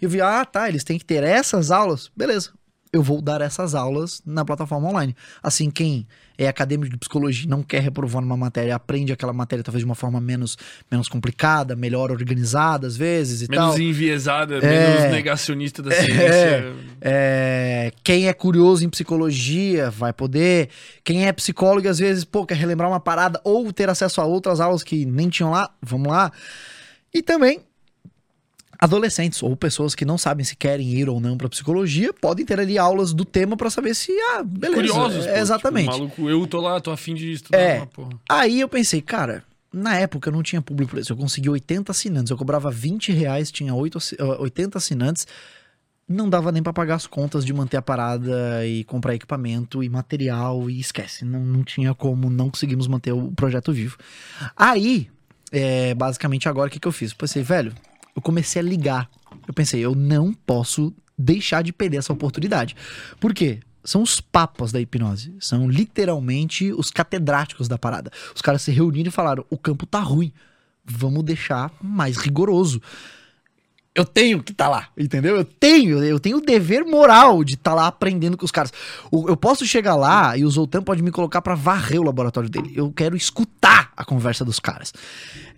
e 0.00 0.04
eu 0.04 0.10
via, 0.10 0.40
ah, 0.40 0.44
tá, 0.44 0.68
eles 0.68 0.84
têm 0.84 0.98
que 0.98 1.04
ter 1.04 1.24
essas 1.24 1.70
aulas, 1.70 2.10
beleza. 2.16 2.50
Eu 2.94 3.02
vou 3.02 3.22
dar 3.22 3.40
essas 3.40 3.74
aulas 3.74 4.20
na 4.26 4.44
plataforma 4.44 4.86
online. 4.86 5.16
Assim, 5.42 5.70
quem 5.70 6.06
é 6.36 6.46
acadêmico 6.46 6.90
de 6.92 6.98
psicologia 6.98 7.46
e 7.46 7.48
não 7.48 7.62
quer 7.62 7.80
reprovar 7.80 8.20
numa 8.20 8.36
matéria, 8.36 8.74
aprende 8.74 9.10
aquela 9.14 9.32
matéria 9.32 9.64
talvez 9.64 9.80
de 9.80 9.86
uma 9.86 9.94
forma 9.94 10.20
menos, 10.20 10.58
menos 10.90 11.08
complicada, 11.08 11.74
melhor 11.74 12.10
organizada 12.10 12.86
às 12.86 12.94
vezes 12.94 13.40
e 13.40 13.48
Menos 13.50 13.70
tal. 13.76 13.80
enviesada, 13.80 14.56
É. 14.58 14.60
menos 14.60 15.10
negacionista 15.10 15.82
da 15.82 15.90
ciência. 15.90 16.74
É, 17.00 17.92
quem 18.04 18.28
é 18.28 18.32
curioso 18.34 18.84
em 18.84 18.90
psicologia 18.90 19.90
vai 19.90 20.12
poder. 20.12 20.68
Quem 21.02 21.26
é 21.26 21.32
psicólogo, 21.32 21.88
às 21.88 21.98
vezes, 21.98 22.24
pô, 22.24 22.44
quer 22.44 22.56
relembrar 22.58 22.90
uma 22.90 23.00
parada 23.00 23.40
ou 23.42 23.72
ter 23.72 23.88
acesso 23.88 24.20
a 24.20 24.24
outras 24.26 24.60
aulas 24.60 24.82
que 24.82 25.06
nem 25.06 25.30
tinham 25.30 25.50
lá, 25.50 25.70
vamos 25.80 26.08
lá. 26.12 26.30
E 27.14 27.22
também 27.22 27.60
adolescentes 28.82 29.40
ou 29.44 29.54
pessoas 29.54 29.94
que 29.94 30.04
não 30.04 30.18
sabem 30.18 30.44
se 30.44 30.56
querem 30.56 30.88
ir 30.88 31.08
ou 31.08 31.20
não 31.20 31.36
para 31.38 31.48
psicologia 31.48 32.12
podem 32.12 32.44
ter 32.44 32.58
ali 32.58 32.76
aulas 32.76 33.12
do 33.14 33.24
tema 33.24 33.56
para 33.56 33.70
saber 33.70 33.94
se, 33.94 34.10
ah, 34.34 34.42
beleza. 34.42 34.74
Curiosos, 34.74 35.24
é, 35.26 35.34
pô, 35.34 35.38
exatamente. 35.38 35.84
Tipo, 35.86 35.98
maluco, 35.98 36.28
eu 36.28 36.46
tô 36.48 36.60
lá, 36.60 36.80
tô 36.80 36.90
afim 36.90 37.14
de 37.14 37.30
estudar 37.32 37.58
É. 37.58 37.76
uma 37.78 37.86
porra. 37.86 38.10
Aí 38.28 38.60
eu 38.60 38.68
pensei, 38.68 39.00
cara, 39.00 39.44
na 39.72 39.96
época 39.96 40.28
eu 40.28 40.32
não 40.32 40.42
tinha 40.42 40.60
público 40.60 40.90
por 40.90 40.98
isso. 40.98 41.12
Eu 41.12 41.16
consegui 41.16 41.48
80 41.48 41.92
assinantes. 41.92 42.30
Eu 42.32 42.36
cobrava 42.36 42.70
20 42.72 43.12
reais, 43.12 43.52
tinha 43.52 43.72
8, 43.72 43.98
assi- 43.98 44.16
ah, 44.18 44.40
80 44.42 44.78
assinantes. 44.78 45.26
Não 46.08 46.28
dava 46.28 46.50
nem 46.50 46.60
pra 46.62 46.72
pagar 46.72 46.96
as 46.96 47.06
contas 47.06 47.44
de 47.44 47.52
manter 47.54 47.76
a 47.76 47.82
parada 47.82 48.66
e 48.66 48.82
comprar 48.84 49.14
equipamento 49.14 49.82
e 49.82 49.88
material 49.88 50.68
e 50.68 50.80
esquece. 50.80 51.24
Não, 51.24 51.38
não 51.40 51.62
tinha 51.62 51.94
como, 51.94 52.28
não 52.28 52.50
conseguimos 52.50 52.88
manter 52.88 53.12
o 53.12 53.30
projeto 53.30 53.72
vivo. 53.72 53.96
Aí, 54.56 55.08
é, 55.52 55.94
basicamente 55.94 56.48
agora 56.48 56.68
o 56.68 56.70
que, 56.70 56.80
que 56.80 56.88
eu 56.88 56.92
fiz? 56.92 57.14
Pensei, 57.14 57.42
velho, 57.44 57.72
eu 58.14 58.22
comecei 58.22 58.60
a 58.60 58.64
ligar. 58.64 59.10
Eu 59.46 59.54
pensei, 59.54 59.80
eu 59.80 59.94
não 59.94 60.32
posso 60.32 60.94
deixar 61.16 61.62
de 61.62 61.72
perder 61.72 61.98
essa 61.98 62.12
oportunidade. 62.12 62.76
Por 63.20 63.32
quê? 63.32 63.60
São 63.84 64.02
os 64.02 64.20
papas 64.20 64.70
da 64.70 64.80
hipnose. 64.80 65.34
São 65.40 65.68
literalmente 65.68 66.72
os 66.72 66.90
catedráticos 66.90 67.66
da 67.66 67.76
parada. 67.76 68.10
Os 68.34 68.40
caras 68.40 68.62
se 68.62 68.70
reuniram 68.70 69.08
e 69.08 69.12
falaram: 69.12 69.44
o 69.50 69.58
campo 69.58 69.86
tá 69.86 70.00
ruim. 70.00 70.32
Vamos 70.84 71.24
deixar 71.24 71.72
mais 71.82 72.16
rigoroso. 72.16 72.80
Eu 73.94 74.06
tenho 74.06 74.42
que 74.42 74.52
estar 74.52 74.70
lá, 74.70 74.88
entendeu? 74.96 75.36
Eu 75.36 75.44
tenho, 75.44 76.02
eu 76.02 76.18
tenho 76.18 76.38
o 76.38 76.40
dever 76.40 76.82
moral 76.82 77.44
de 77.44 77.54
estar 77.54 77.74
lá 77.74 77.86
aprendendo 77.86 78.38
com 78.38 78.44
os 78.44 78.50
caras. 78.50 78.72
Eu 79.12 79.36
posso 79.36 79.66
chegar 79.66 79.96
lá 79.96 80.34
e 80.34 80.46
o 80.46 80.50
Zoltan 80.50 80.82
pode 80.82 81.02
me 81.02 81.10
colocar 81.10 81.42
pra 81.42 81.54
varrer 81.54 82.00
o 82.00 82.04
laboratório 82.04 82.48
dele. 82.48 82.72
Eu 82.74 82.90
quero 82.90 83.14
escutar 83.14 83.92
a 83.94 84.02
conversa 84.02 84.46
dos 84.46 84.58
caras. 84.58 84.94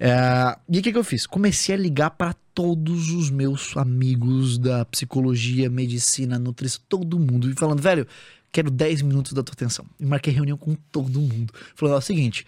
É, 0.00 0.56
e 0.68 0.80
o 0.80 0.82
que, 0.82 0.90
que 0.90 0.98
eu 0.98 1.04
fiz? 1.04 1.28
Comecei 1.28 1.76
a 1.76 1.78
ligar 1.78 2.10
pra 2.10 2.34
todos 2.52 3.10
os 3.10 3.30
meus 3.30 3.76
amigos 3.76 4.58
da 4.58 4.84
psicologia, 4.84 5.70
medicina, 5.70 6.36
nutrição, 6.36 6.82
todo 6.88 7.20
mundo, 7.20 7.48
e 7.48 7.54
falando, 7.54 7.80
velho, 7.80 8.04
quero 8.50 8.68
10 8.68 9.02
minutos 9.02 9.32
da 9.32 9.44
tua 9.44 9.52
atenção. 9.52 9.84
E 9.98 10.04
marquei 10.04 10.32
reunião 10.32 10.56
com 10.56 10.74
todo 10.90 11.20
mundo. 11.20 11.54
Falando, 11.76 11.94
ó, 11.94 11.98
o 11.98 12.02
seguinte, 12.02 12.44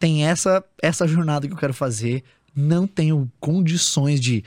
tem 0.00 0.26
essa, 0.26 0.64
essa 0.82 1.06
jornada 1.06 1.46
que 1.46 1.52
eu 1.52 1.58
quero 1.58 1.74
fazer, 1.74 2.24
não 2.54 2.86
tenho 2.86 3.30
condições 3.38 4.20
de 4.20 4.44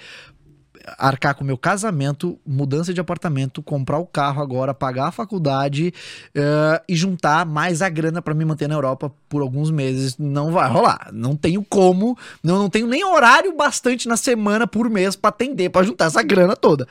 arcar 0.97 1.35
com 1.35 1.43
o 1.43 1.47
meu 1.47 1.57
casamento, 1.57 2.39
mudança 2.45 2.93
de 2.93 2.99
apartamento, 2.99 3.61
comprar 3.61 3.97
o 3.99 4.05
carro 4.05 4.41
agora, 4.41 4.73
pagar 4.73 5.07
a 5.07 5.11
faculdade 5.11 5.93
eh, 6.35 6.81
e 6.87 6.95
juntar 6.95 7.45
mais 7.45 7.81
a 7.81 7.89
grana 7.89 8.21
pra 8.21 8.33
me 8.33 8.43
manter 8.45 8.67
na 8.67 8.75
Europa 8.75 9.11
por 9.29 9.41
alguns 9.41 9.69
meses. 9.71 10.17
Não 10.17 10.51
vai 10.51 10.69
rolar. 10.69 11.09
Não 11.13 11.35
tenho 11.35 11.63
como, 11.63 12.17
não, 12.43 12.57
não 12.59 12.69
tenho 12.69 12.87
nem 12.87 13.03
horário 13.05 13.55
bastante 13.55 14.07
na 14.07 14.17
semana 14.17 14.65
por 14.67 14.89
mês 14.89 15.15
pra 15.15 15.29
atender, 15.29 15.69
pra 15.69 15.83
juntar 15.83 16.05
essa 16.05 16.21
grana 16.23 16.55
toda. 16.55 16.87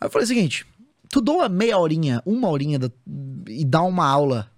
Aí 0.00 0.06
eu 0.06 0.10
falei 0.10 0.24
o 0.24 0.28
seguinte: 0.28 0.66
tu 1.10 1.20
doa 1.20 1.48
meia 1.48 1.78
horinha, 1.78 2.22
uma 2.26 2.48
horinha 2.48 2.78
da- 2.78 2.90
e 3.48 3.64
dá 3.64 3.82
uma 3.82 4.06
aula 4.06 4.48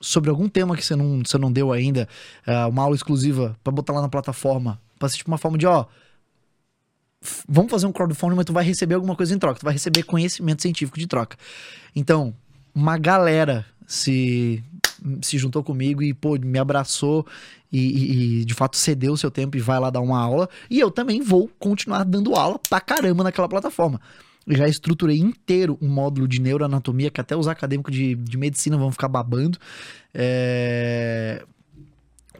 sobre 0.00 0.28
algum 0.28 0.48
tema 0.48 0.76
que 0.76 0.84
você 0.84 0.94
não, 0.94 1.22
você 1.24 1.38
não 1.38 1.50
deu 1.50 1.72
ainda, 1.72 2.06
eh, 2.46 2.66
uma 2.66 2.82
aula 2.82 2.94
exclusiva 2.94 3.56
pra 3.64 3.72
botar 3.72 3.94
lá 3.94 4.02
na 4.02 4.08
plataforma, 4.08 4.78
pra 4.98 5.08
ser 5.08 5.16
tipo 5.16 5.30
uma 5.30 5.38
forma 5.38 5.56
de, 5.56 5.66
ó, 5.66 5.80
f- 5.80 5.86
vamos 7.48 7.70
fazer 7.70 7.86
um 7.86 7.92
crowdfunding, 7.92 8.36
mas 8.36 8.44
tu 8.44 8.52
vai 8.52 8.64
receber 8.64 8.94
alguma 8.94 9.16
coisa 9.16 9.34
em 9.34 9.38
troca, 9.38 9.60
tu 9.60 9.64
vai 9.64 9.72
receber 9.72 10.02
conhecimento 10.02 10.62
científico 10.62 10.98
de 10.98 11.06
troca. 11.06 11.36
Então, 11.94 12.34
uma 12.74 12.98
galera 12.98 13.64
se 13.86 14.62
se 15.20 15.36
juntou 15.36 15.62
comigo 15.62 16.02
e, 16.02 16.14
pô, 16.14 16.38
me 16.38 16.58
abraçou 16.58 17.26
e, 17.70 18.40
e- 18.40 18.44
de 18.44 18.54
fato 18.54 18.76
cedeu 18.76 19.12
o 19.12 19.16
seu 19.18 19.30
tempo 19.30 19.56
e 19.56 19.60
vai 19.60 19.78
lá 19.78 19.90
dar 19.90 20.00
uma 20.00 20.18
aula. 20.18 20.48
E 20.70 20.80
eu 20.80 20.90
também 20.90 21.20
vou 21.20 21.50
continuar 21.58 22.04
dando 22.04 22.34
aula 22.34 22.58
pra 22.70 22.80
caramba 22.80 23.22
naquela 23.24 23.48
plataforma. 23.48 24.00
Eu 24.46 24.56
já 24.56 24.68
estruturei 24.68 25.18
inteiro 25.18 25.78
um 25.80 25.88
módulo 25.88 26.28
de 26.28 26.40
neuroanatomia 26.40 27.10
que 27.10 27.20
até 27.20 27.36
os 27.36 27.48
acadêmicos 27.48 27.94
de, 27.94 28.14
de 28.14 28.36
medicina 28.36 28.76
vão 28.76 28.90
ficar 28.92 29.08
babando. 29.08 29.58
É... 30.12 31.44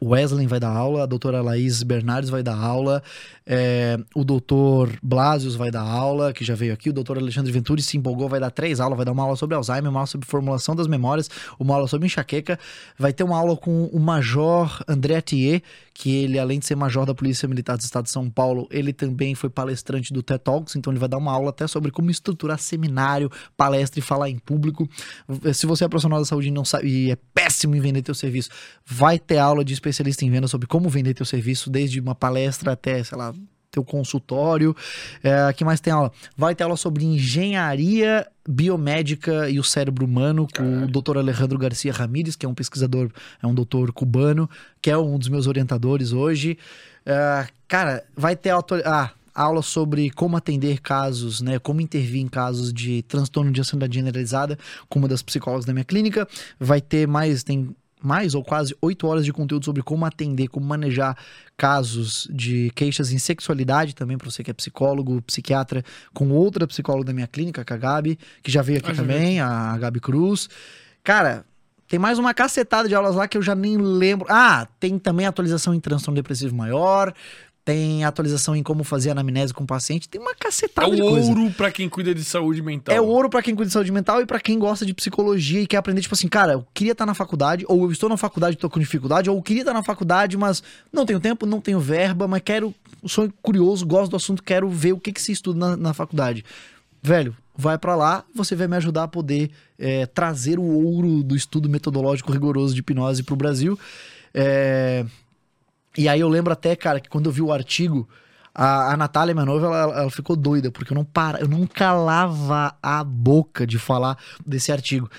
Wesley 0.02 0.46
vai 0.46 0.60
dar 0.60 0.70
aula, 0.70 1.04
a 1.04 1.06
doutora 1.06 1.40
Laís 1.40 1.82
Bernardes 1.82 2.28
vai 2.28 2.42
dar 2.42 2.56
aula, 2.56 3.02
é, 3.46 3.98
o 4.14 4.24
doutor 4.24 4.90
Blasius 5.02 5.54
vai 5.54 5.70
dar 5.70 5.82
aula, 5.82 6.32
que 6.32 6.44
já 6.44 6.54
veio 6.54 6.72
aqui, 6.72 6.88
o 6.88 6.92
doutor 6.92 7.18
Alexandre 7.18 7.52
Venturi 7.52 7.82
se 7.82 7.96
empolgou, 7.96 8.28
vai 8.28 8.40
dar 8.40 8.50
três 8.50 8.80
aulas, 8.80 8.96
vai 8.96 9.04
dar 9.04 9.12
uma 9.12 9.22
aula 9.22 9.36
sobre 9.36 9.54
Alzheimer, 9.54 9.90
uma 9.90 10.00
aula 10.00 10.06
sobre 10.06 10.26
formulação 10.26 10.74
das 10.74 10.86
memórias, 10.86 11.28
uma 11.58 11.74
aula 11.74 11.86
sobre 11.86 12.06
enxaqueca, 12.06 12.58
vai 12.98 13.12
ter 13.12 13.22
uma 13.22 13.36
aula 13.36 13.56
com 13.56 13.84
o 13.86 14.00
Major 14.00 14.82
André 14.88 15.20
Thier, 15.20 15.62
que 15.92 16.10
ele, 16.10 16.38
além 16.38 16.58
de 16.58 16.66
ser 16.66 16.74
major 16.74 17.06
da 17.06 17.14
Polícia 17.14 17.46
Militar 17.46 17.76
do 17.76 17.80
Estado 17.80 18.04
de 18.04 18.10
São 18.10 18.28
Paulo, 18.28 18.66
ele 18.70 18.92
também 18.92 19.34
foi 19.34 19.50
palestrante 19.50 20.12
do 20.12 20.22
TED 20.22 20.40
Talks, 20.42 20.74
então 20.74 20.92
ele 20.92 20.98
vai 20.98 21.08
dar 21.08 21.18
uma 21.18 21.30
aula 21.30 21.50
até 21.50 21.66
sobre 21.66 21.90
como 21.90 22.10
estruturar 22.10 22.58
seminário, 22.58 23.30
palestra 23.56 24.00
e 24.00 24.02
falar 24.02 24.30
em 24.30 24.38
público. 24.38 24.88
Se 25.52 25.66
você 25.66 25.84
é 25.84 25.88
profissional 25.88 26.18
da 26.18 26.24
saúde 26.24 26.48
e 26.48 26.50
não 26.50 26.64
sabe 26.64 26.88
e 26.88 27.10
é 27.10 27.16
péssimo 27.34 27.76
em 27.76 27.80
vender 27.80 28.02
teu 28.02 28.14
serviço, 28.14 28.48
vai 28.84 29.18
ter 29.18 29.38
aula 29.38 29.64
de 29.64 29.74
especialista 29.74 30.24
em 30.24 30.30
venda 30.30 30.48
sobre 30.48 30.66
como 30.66 30.88
vender 30.88 31.14
teu 31.14 31.26
serviço, 31.26 31.70
desde 31.70 32.00
uma 32.00 32.14
palestra 32.14 32.72
até, 32.72 33.04
sei 33.04 33.18
lá, 33.18 33.33
teu 33.74 33.84
consultório. 33.84 34.74
É, 35.22 35.52
que 35.52 35.64
mais 35.64 35.80
tem 35.80 35.92
aula? 35.92 36.12
Vai 36.36 36.54
ter 36.54 36.64
aula 36.64 36.76
sobre 36.76 37.04
engenharia 37.04 38.26
biomédica 38.48 39.48
e 39.48 39.58
o 39.58 39.64
cérebro 39.64 40.04
humano 40.04 40.46
com 40.54 40.84
o 40.84 40.86
Dr. 40.86 41.18
Alejandro 41.18 41.58
Garcia 41.58 41.92
Ramírez, 41.92 42.36
que 42.36 42.46
é 42.46 42.48
um 42.48 42.54
pesquisador, 42.54 43.10
é 43.42 43.46
um 43.46 43.54
doutor 43.54 43.92
cubano, 43.92 44.48
que 44.80 44.90
é 44.90 44.98
um 44.98 45.18
dos 45.18 45.28
meus 45.28 45.46
orientadores 45.46 46.12
hoje. 46.12 46.58
É, 47.04 47.46
cara, 47.66 48.04
vai 48.16 48.36
ter 48.36 48.50
ah, 48.84 49.10
aula 49.34 49.62
sobre 49.62 50.10
como 50.10 50.36
atender 50.36 50.80
casos, 50.80 51.40
né, 51.40 51.58
como 51.58 51.80
intervir 51.80 52.22
em 52.22 52.28
casos 52.28 52.72
de 52.72 53.02
transtorno 53.02 53.50
de 53.50 53.60
ansiedade 53.60 53.94
generalizada 53.94 54.58
com 54.88 54.98
uma 54.98 55.08
das 55.08 55.22
psicólogas 55.22 55.64
da 55.64 55.72
minha 55.72 55.84
clínica. 55.84 56.28
Vai 56.58 56.80
ter 56.80 57.08
mais, 57.08 57.42
tem 57.42 57.74
mais 58.04 58.34
ou 58.34 58.44
quase 58.44 58.76
oito 58.82 59.06
horas 59.06 59.24
de 59.24 59.32
conteúdo 59.32 59.64
sobre 59.64 59.82
como 59.82 60.04
atender, 60.04 60.48
como 60.48 60.66
manejar 60.66 61.16
casos 61.56 62.28
de 62.30 62.70
queixas 62.74 63.10
em 63.10 63.18
sexualidade 63.18 63.94
também 63.94 64.18
para 64.18 64.30
você 64.30 64.44
que 64.44 64.50
é 64.50 64.54
psicólogo, 64.54 65.22
psiquiatra, 65.22 65.82
com 66.12 66.30
outra 66.30 66.66
psicóloga 66.66 67.06
da 67.06 67.12
minha 67.12 67.26
clínica, 67.26 67.64
com 67.64 67.74
a 67.74 67.76
Gabi, 67.76 68.18
que 68.42 68.50
já 68.50 68.60
veio 68.60 68.78
aqui 68.78 68.90
Ah, 68.90 68.94
também, 68.94 69.40
a 69.40 69.76
Gabi 69.78 70.00
Cruz. 70.00 70.48
Cara, 71.02 71.44
tem 71.88 71.98
mais 71.98 72.18
uma 72.18 72.34
cacetada 72.34 72.88
de 72.88 72.94
aulas 72.94 73.14
lá 73.14 73.28
que 73.28 73.36
eu 73.36 73.42
já 73.42 73.54
nem 73.54 73.76
lembro. 73.76 74.26
Ah, 74.28 74.66
tem 74.80 74.98
também 74.98 75.26
atualização 75.26 75.74
em 75.74 75.80
transtorno 75.80 76.16
depressivo 76.16 76.54
maior, 76.54 77.12
tem 77.64 78.04
atualização 78.04 78.54
em 78.54 78.62
como 78.62 78.84
fazer 78.84 79.10
anamnese 79.10 79.54
com 79.54 79.64
o 79.64 79.66
paciente, 79.66 80.06
tem 80.08 80.20
uma 80.20 80.32
É 80.32 80.34
cacetada 80.34 80.86
o 80.88 80.94
de 80.94 81.00
coisa. 81.00 81.28
ouro 81.28 81.50
pra 81.56 81.70
quem 81.72 81.88
cuida 81.88 82.14
de 82.14 82.22
saúde 82.22 82.60
mental. 82.60 82.94
É 82.94 83.00
ouro 83.00 83.30
pra 83.30 83.40
quem 83.42 83.54
cuida 83.54 83.68
de 83.68 83.72
saúde 83.72 83.90
mental 83.90 84.20
e 84.20 84.26
pra 84.26 84.38
quem 84.38 84.58
gosta 84.58 84.84
de 84.84 84.92
psicologia 84.92 85.62
e 85.62 85.66
quer 85.66 85.78
aprender, 85.78 86.02
tipo 86.02 86.14
assim, 86.14 86.28
cara, 86.28 86.52
eu 86.52 86.66
queria 86.74 86.92
estar 86.92 87.06
na 87.06 87.14
faculdade, 87.14 87.64
ou 87.66 87.84
eu 87.84 87.90
estou 87.90 88.08
na 88.08 88.18
faculdade 88.18 88.56
e 88.56 88.58
tô 88.58 88.68
com 88.68 88.78
dificuldade, 88.78 89.30
ou 89.30 89.36
eu 89.36 89.42
queria 89.42 89.62
estar 89.62 89.72
na 89.72 89.82
faculdade, 89.82 90.36
mas 90.36 90.62
não 90.92 91.06
tenho 91.06 91.18
tempo, 91.20 91.46
não 91.46 91.60
tenho 91.60 91.80
verba, 91.80 92.28
mas 92.28 92.42
quero, 92.44 92.74
sou 93.06 93.32
curioso, 93.40 93.86
gosto 93.86 94.10
do 94.10 94.16
assunto, 94.16 94.42
quero 94.42 94.68
ver 94.68 94.92
o 94.92 95.00
que, 95.00 95.10
que 95.12 95.22
se 95.22 95.32
estuda 95.32 95.58
na, 95.58 95.76
na 95.76 95.94
faculdade. 95.94 96.44
Velho, 97.02 97.34
vai 97.56 97.78
pra 97.78 97.96
lá, 97.96 98.24
você 98.34 98.54
vai 98.54 98.66
me 98.68 98.76
ajudar 98.76 99.04
a 99.04 99.08
poder 99.08 99.50
é, 99.78 100.04
trazer 100.06 100.58
o 100.58 100.62
ouro 100.64 101.22
do 101.22 101.34
estudo 101.34 101.68
metodológico 101.68 102.30
rigoroso 102.30 102.74
de 102.74 102.80
hipnose 102.80 103.22
pro 103.22 103.36
Brasil. 103.36 103.78
É, 104.34 105.04
E 105.96 106.08
aí 106.08 106.20
eu 106.20 106.28
lembro 106.28 106.52
até, 106.52 106.74
cara, 106.74 107.00
que 107.00 107.08
quando 107.08 107.26
eu 107.26 107.32
vi 107.32 107.42
o 107.42 107.52
artigo, 107.52 108.08
a, 108.54 108.92
a 108.92 108.96
Natália, 108.96 109.34
minha 109.34 109.46
noiva, 109.46 109.66
ela, 109.66 110.00
ela 110.00 110.10
ficou 110.10 110.36
doida, 110.36 110.70
porque 110.70 110.92
eu 110.92 110.94
não 110.94 111.04
para, 111.04 111.40
eu 111.40 111.48
não 111.48 111.66
calava 111.66 112.76
a 112.82 113.02
boca 113.02 113.66
de 113.66 113.78
falar 113.78 114.18
desse 114.46 114.70
artigo. 114.70 115.10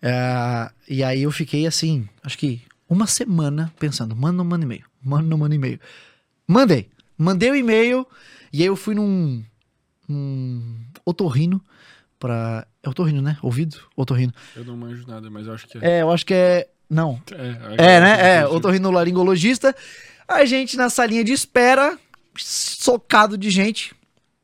É, 0.00 0.70
e 0.88 1.02
aí 1.02 1.22
eu 1.22 1.30
fiquei 1.30 1.66
assim, 1.66 2.08
acho 2.22 2.36
que 2.36 2.62
uma 2.88 3.06
semana 3.06 3.72
pensando, 3.78 4.14
manda 4.14 4.42
um 4.42 4.44
manda 4.44 4.64
e-mail, 4.64 4.84
manda 5.02 5.34
um 5.34 5.38
manda 5.38 5.54
e-mail. 5.54 5.80
Mandei. 6.46 6.88
Mandei 7.16 7.50
o 7.50 7.56
e-mail 7.56 8.06
e 8.52 8.60
aí 8.60 8.66
eu 8.66 8.76
fui 8.76 8.94
num 8.94 9.42
um 10.08 10.76
otorrino 11.04 11.60
pra... 12.18 12.66
É 12.82 12.88
otorrino, 12.88 13.22
né? 13.22 13.38
Ouvido? 13.40 13.78
Otorrino. 13.96 14.32
Eu 14.54 14.64
não 14.64 14.76
manjo 14.76 15.06
nada, 15.06 15.30
mas 15.30 15.46
eu 15.46 15.54
acho 15.54 15.66
que 15.66 15.78
é. 15.78 15.98
É, 15.98 16.02
eu 16.02 16.10
acho 16.10 16.26
que 16.26 16.34
é... 16.34 16.68
Não, 16.90 17.18
É, 17.32 17.94
é, 17.94 18.00
né? 18.00 18.36
É, 18.36 18.46
otorrinolaringologista. 18.46 19.74
A 20.26 20.44
gente 20.44 20.76
na 20.76 20.88
salinha 20.88 21.22
de 21.22 21.32
espera, 21.32 21.98
socado 22.36 23.36
de 23.36 23.50
gente. 23.50 23.94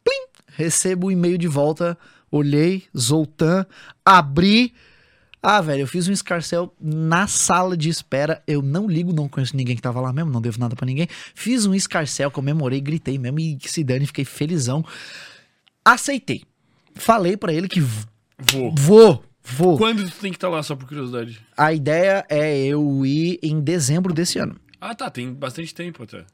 Plim! 0.04 0.26
Recebo 0.56 1.06
o 1.08 1.10
e-mail 1.10 1.38
de 1.38 1.48
volta. 1.48 1.96
Olhei, 2.30 2.84
Zoltan, 2.96 3.66
abri. 4.04 4.72
Ah, 5.42 5.60
velho, 5.62 5.80
eu 5.80 5.86
fiz 5.86 6.06
um 6.06 6.12
escarcel 6.12 6.72
na 6.80 7.26
sala 7.26 7.76
de 7.76 7.88
espera. 7.88 8.42
Eu 8.46 8.60
não 8.60 8.86
ligo, 8.86 9.12
não 9.12 9.28
conheço 9.28 9.56
ninguém 9.56 9.74
que 9.74 9.82
tava 9.82 10.00
lá 10.00 10.12
mesmo, 10.12 10.30
não 10.30 10.40
devo 10.40 10.60
nada 10.60 10.76
pra 10.76 10.84
ninguém. 10.86 11.08
Fiz 11.34 11.64
um 11.64 11.74
escarcel, 11.74 12.30
comemorei, 12.30 12.80
gritei 12.80 13.18
mesmo 13.18 13.40
e 13.40 13.56
que 13.56 13.70
se 13.70 13.82
dane, 13.82 14.06
fiquei 14.06 14.24
felizão. 14.24 14.84
Aceitei. 15.84 16.44
Falei 16.94 17.36
pra 17.36 17.52
ele 17.52 17.68
que 17.68 17.80
Vou. 17.80 18.74
vou, 18.76 19.24
vou. 19.42 19.78
Quando 19.78 20.04
tu 20.08 20.16
tem 20.20 20.30
que 20.30 20.36
estar 20.36 20.48
lá, 20.50 20.62
só 20.62 20.76
por 20.76 20.86
curiosidade? 20.86 21.40
A 21.56 21.72
ideia 21.72 22.24
é 22.28 22.58
eu 22.58 23.04
ir 23.06 23.38
em 23.42 23.60
dezembro 23.60 24.12
desse 24.12 24.38
ano. 24.38 24.56
Ah, 24.80 24.94
tá, 24.94 25.10
tem 25.10 25.32
bastante 25.32 25.74
tempo 25.74 26.02
até. 26.04 26.24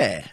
É. 0.00 0.24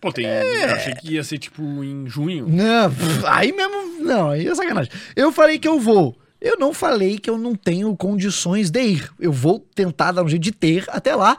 Pô, 0.00 0.12
tem. 0.12 0.26
Eu 0.26 0.74
achei 0.74 0.94
que 0.94 1.14
ia 1.14 1.24
ser 1.24 1.38
tipo 1.38 1.62
em 1.84 2.06
junho. 2.08 2.48
Não, 2.48 2.92
aí 3.26 3.52
mesmo. 3.52 4.04
Não, 4.04 4.30
aí 4.30 4.46
é 4.46 4.54
sacanagem. 4.54 4.92
Eu 5.14 5.32
falei 5.32 5.58
que 5.58 5.68
eu 5.68 5.78
vou. 5.78 6.16
Eu 6.40 6.56
não 6.56 6.72
falei 6.72 7.18
que 7.18 7.28
eu 7.28 7.36
não 7.36 7.54
tenho 7.54 7.96
condições 7.96 8.70
de 8.70 8.80
ir. 8.80 9.12
Eu 9.18 9.32
vou 9.32 9.58
tentar 9.74 10.12
dar 10.12 10.22
um 10.22 10.28
jeito 10.28 10.42
de 10.42 10.52
ter 10.52 10.84
até 10.88 11.14
lá. 11.16 11.36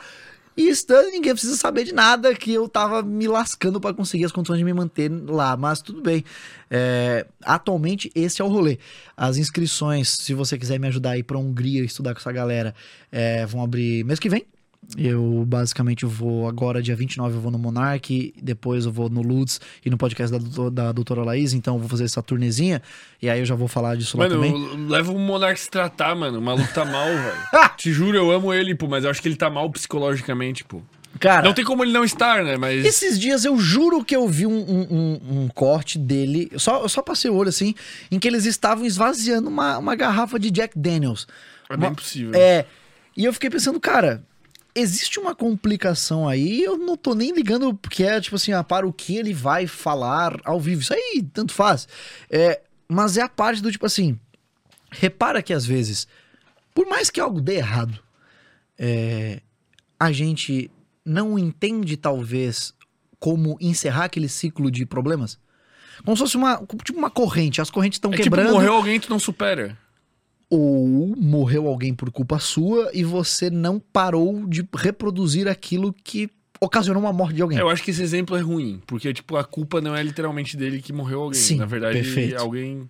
E 0.57 0.67
estando, 0.67 1.09
ninguém 1.09 1.31
precisa 1.31 1.55
saber 1.55 1.85
de 1.85 1.93
nada 1.93 2.35
que 2.35 2.53
eu 2.53 2.67
tava 2.67 3.01
me 3.01 3.29
lascando 3.29 3.79
pra 3.79 3.93
conseguir 3.93 4.25
as 4.25 4.31
condições 4.33 4.57
de 4.57 4.65
me 4.65 4.73
manter 4.73 5.09
lá. 5.09 5.55
Mas 5.55 5.81
tudo 5.81 6.01
bem. 6.01 6.25
É, 6.69 7.25
atualmente, 7.45 8.11
esse 8.13 8.41
é 8.41 8.45
o 8.45 8.49
rolê. 8.49 8.77
As 9.15 9.37
inscrições, 9.37 10.09
se 10.19 10.33
você 10.33 10.57
quiser 10.57 10.77
me 10.77 10.87
ajudar 10.87 11.11
aí 11.11 11.23
pra 11.23 11.37
Hungria 11.37 11.81
estudar 11.81 12.13
com 12.13 12.19
essa 12.19 12.31
galera, 12.33 12.75
é, 13.09 13.45
vão 13.45 13.63
abrir 13.63 14.03
mês 14.03 14.19
que 14.19 14.27
vem. 14.27 14.45
Eu 14.97 15.43
basicamente 15.47 16.03
vou 16.05 16.47
agora, 16.47 16.81
dia 16.81 16.95
29, 16.95 17.35
eu 17.35 17.41
vou 17.41 17.51
no 17.51 17.59
Monark, 17.59 18.33
depois 18.41 18.85
eu 18.85 18.91
vou 18.91 19.07
no 19.07 19.21
Lutz 19.21 19.61
e 19.85 19.89
no 19.89 19.97
podcast 19.97 20.35
da, 20.35 20.69
da 20.69 20.91
doutora 20.91 21.23
Laís, 21.23 21.53
então 21.53 21.75
eu 21.75 21.79
vou 21.79 21.87
fazer 21.89 22.05
essa 22.05 22.23
turnezinha, 22.23 22.81
e 23.21 23.29
aí 23.29 23.39
eu 23.39 23.45
já 23.45 23.53
vou 23.53 23.67
falar 23.67 23.95
disso 23.95 24.17
lá 24.17 24.27
Mano, 24.27 24.35
também. 24.41 24.87
leva 24.87 25.11
o 25.11 25.19
Monark 25.19 25.59
se 25.59 25.69
tratar, 25.69 26.15
mano. 26.15 26.39
O 26.39 26.41
maluco 26.41 26.73
tá 26.73 26.83
mal, 26.85 27.05
velho. 27.07 27.69
Te 27.77 27.91
juro, 27.93 28.17
eu 28.17 28.31
amo 28.31 28.51
ele, 28.53 28.73
pô, 28.73 28.87
mas 28.87 29.03
eu 29.03 29.11
acho 29.11 29.21
que 29.21 29.27
ele 29.27 29.35
tá 29.35 29.47
mal 29.49 29.69
psicologicamente, 29.69 30.63
pô. 30.63 30.81
Cara, 31.19 31.43
Não 31.47 31.53
tem 31.53 31.65
como 31.65 31.83
ele 31.83 31.91
não 31.91 32.03
estar, 32.03 32.43
né? 32.43 32.55
Mas. 32.57 32.83
esses 32.85 33.19
dias 33.19 33.43
eu 33.45 33.57
juro 33.59 34.03
que 34.03 34.15
eu 34.15 34.27
vi 34.27 34.45
um, 34.47 34.51
um- 34.59 34.87
um- 34.89 35.41
um 35.43 35.47
corte 35.49 35.99
dele, 35.99 36.47
eu 36.51 36.59
só, 36.59 36.81
eu 36.81 36.89
só 36.89 37.01
passei 37.01 37.29
o 37.29 37.35
olho 37.35 37.49
assim, 37.49 37.75
em 38.09 38.17
que 38.17 38.27
eles 38.27 38.45
estavam 38.45 38.85
esvaziando 38.85 39.49
uma, 39.49 39.77
uma 39.77 39.95
garrafa 39.95 40.39
de 40.39 40.49
Jack 40.49 40.77
Daniels. 40.79 41.27
É 41.69 41.75
bem 41.77 41.89
uma- 41.89 41.95
possível. 41.95 42.31
É, 42.33 42.65
e 43.17 43.25
eu 43.25 43.33
fiquei 43.33 43.49
pensando, 43.49 43.79
cara, 43.79 44.23
existe 44.79 45.19
uma 45.19 45.35
complicação 45.35 46.27
aí, 46.27 46.63
eu 46.63 46.77
não 46.77 46.97
tô 46.97 47.13
nem 47.13 47.31
ligando 47.31 47.73
porque 47.73 48.03
é 48.03 48.19
tipo 48.19 48.35
assim, 48.35 48.51
ah, 48.51 48.63
para 48.63 48.87
o 48.87 48.93
que 48.93 49.15
ele 49.15 49.33
vai 49.33 49.67
falar 49.67 50.39
ao 50.43 50.59
vivo. 50.59 50.81
Isso 50.81 50.93
aí, 50.93 51.23
tanto 51.33 51.53
faz. 51.53 51.87
É, 52.29 52.61
mas 52.87 53.17
é 53.17 53.21
a 53.21 53.29
parte 53.29 53.61
do 53.61 53.71
tipo 53.71 53.85
assim, 53.85 54.19
repara 54.91 55.41
que 55.41 55.53
às 55.53 55.65
vezes, 55.65 56.07
por 56.73 56.87
mais 56.87 57.09
que 57.09 57.19
algo 57.19 57.41
dê 57.41 57.55
errado, 57.55 57.99
é, 58.77 59.41
a 59.99 60.11
gente 60.11 60.71
não 61.05 61.37
entende 61.37 61.97
talvez 61.97 62.73
como 63.19 63.57
encerrar 63.59 64.05
aquele 64.05 64.29
ciclo 64.29 64.71
de 64.71 64.85
problemas. 64.85 65.37
Como 66.03 66.15
se 66.15 66.23
fosse 66.23 66.37
uma, 66.37 66.65
tipo 66.83 66.97
uma 66.97 67.09
corrente, 67.09 67.61
as 67.61 67.69
correntes 67.69 67.97
estão 67.97 68.13
É 68.13 68.17
tipo, 68.17 68.23
quebrando 68.23 68.53
morreu 68.53 68.73
alguém 68.73 68.99
tu 68.99 69.09
não 69.09 69.19
supera. 69.19 69.77
Ou 70.49 71.13
morreu 71.15 71.67
alguém 71.67 71.93
por 71.93 72.11
culpa 72.11 72.39
sua 72.39 72.89
e 72.93 73.03
você 73.03 73.49
não 73.49 73.79
parou 73.79 74.47
de 74.47 74.67
reproduzir 74.75 75.47
aquilo 75.47 75.93
que 76.03 76.29
ocasionou 76.59 77.01
uma 77.01 77.13
morte 77.13 77.35
de 77.35 77.41
alguém. 77.41 77.57
Eu 77.59 77.69
acho 77.69 77.83
que 77.83 77.91
esse 77.91 78.01
exemplo 78.01 78.35
é 78.35 78.41
ruim, 78.41 78.81
porque, 78.85 79.13
tipo, 79.13 79.37
a 79.37 79.43
culpa 79.43 79.79
não 79.79 79.95
é 79.95 80.01
literalmente 80.03 80.57
dele 80.57 80.81
que 80.81 80.91
morreu 80.91 81.21
alguém. 81.21 81.39
Sim, 81.39 81.57
Na 81.57 81.65
verdade, 81.65 81.99
perfeito. 82.01 82.37
alguém 82.37 82.87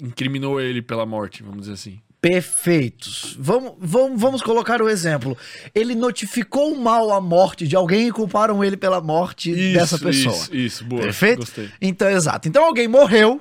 incriminou 0.00 0.60
ele 0.60 0.82
pela 0.82 1.06
morte, 1.06 1.42
vamos 1.42 1.60
dizer 1.62 1.72
assim. 1.72 1.98
Perfeitos. 2.20 3.36
Vamos, 3.38 3.72
vamos, 3.78 4.20
vamos 4.20 4.42
colocar 4.42 4.82
o 4.82 4.88
exemplo. 4.88 5.36
Ele 5.74 5.94
notificou 5.94 6.76
mal 6.76 7.12
a 7.12 7.20
morte 7.20 7.66
de 7.66 7.74
alguém 7.76 8.08
e 8.08 8.12
culparam 8.12 8.62
ele 8.64 8.76
pela 8.76 9.00
morte 9.00 9.54
dessa 9.72 9.98
pessoa. 9.98 10.34
Isso, 10.34 10.54
isso, 10.56 10.84
boa. 10.84 11.02
Perfeito? 11.02 11.38
Gostei. 11.40 11.70
Então, 11.80 12.08
exato. 12.08 12.48
Então 12.48 12.64
alguém 12.64 12.88
morreu, 12.88 13.40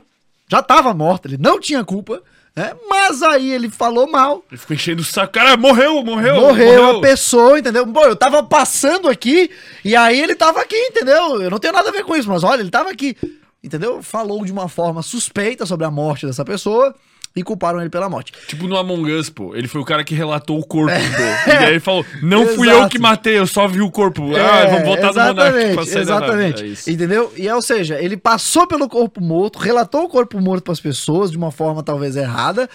já 0.50 0.60
estava 0.60 0.94
morto, 0.94 1.28
ele 1.28 1.38
não 1.38 1.60
tinha 1.60 1.84
culpa, 1.84 2.22
né? 2.56 2.74
Mas 2.90 3.22
aí 3.22 3.52
ele 3.52 3.70
falou 3.70 4.10
mal, 4.10 4.44
Ele 4.50 4.58
ficou 4.58 4.76
enchendo 4.76 5.02
o 5.02 5.06
saco. 5.06 5.34
Cara, 5.34 5.58
morreu, 5.58 6.02
morreu. 6.04 6.36
morreu, 6.40 6.98
a 6.98 7.02
pessoa, 7.02 7.60
entendeu? 7.60 7.86
Bom, 7.86 8.04
eu 8.06 8.16
tava 8.16 8.42
passando 8.44 9.10
aqui 9.10 9.52
e 9.84 9.96
aí 9.96 10.20
ele 10.20 10.36
tava 10.36 10.62
aqui, 10.62 10.76
entendeu? 10.76 11.42
Eu 11.42 11.50
não 11.50 11.60
tenho 11.60 11.74
nada 11.74 11.90
a 11.90 11.92
ver 11.92 12.06
com 12.06 12.16
isso, 12.16 12.30
mas 12.30 12.44
olha, 12.44 12.62
ele 12.62 12.72
tava 12.72 12.90
aqui, 12.90 13.18
entendeu? 13.64 14.02
Falou 14.02 14.46
de 14.46 14.52
uma 14.52 14.70
forma 14.70 15.02
suspeita 15.02 15.66
sobre 15.66 15.86
a 15.86 15.92
morte 15.92 16.26
dessa 16.26 16.46
pessoa 16.46 16.96
e 17.36 17.44
culparam 17.44 17.82
ele 17.82 17.90
pela 17.90 18.08
morte. 18.10 18.32
Tipo 18.48 18.66
no 18.68 18.78
Among 18.78 19.12
Us, 19.12 19.30
pô. 19.30 19.54
Ele 19.56 19.68
foi 19.68 19.82
o 19.82 19.86
cara 19.86 20.04
que 20.04 20.16
relatou 20.16 20.58
o 20.58 20.66
corpo, 20.66 20.96
pô. 20.96 21.52
E 21.52 21.58
daí 21.60 21.70
ele 21.72 21.80
falou: 21.82 22.06
Não 22.24 22.48
fui 22.48 22.72
eu 22.72 22.88
que 22.88 22.98
matei, 22.98 23.38
eu 23.38 23.46
só 23.46 23.68
vi 23.68 23.82
o 23.82 23.92
corpo. 23.92 24.34
ah, 24.36 24.60
É, 24.60 24.68
vamos 24.68 24.84
botar 24.86 25.08
no 25.12 25.20
Monark 25.36 25.74
pra 25.74 25.84
exatamente, 25.84 25.90
sair 25.90 26.06
da 26.06 26.20
nave. 26.20 26.34
exatamente. 26.46 26.90
É. 26.90 26.94
Entendeu? 26.94 27.34
E 27.36 27.48
é, 27.48 27.54
ou 27.56 27.62
seja, 27.62 28.00
ele 28.02 28.16
passou 28.16 28.66
pelo 28.66 28.88
corpo 28.88 29.22
morto, 29.22 29.60
relatou 29.60 30.04
o 30.06 30.10
corpo 30.10 30.40
morto 30.40 30.64
para 30.64 30.74
as 30.74 30.80
pessoas 30.80 31.30
de 31.32 31.38
uma 31.38 31.52
forma 31.52 31.84
talvez 31.84 32.16
errada, 32.16 32.70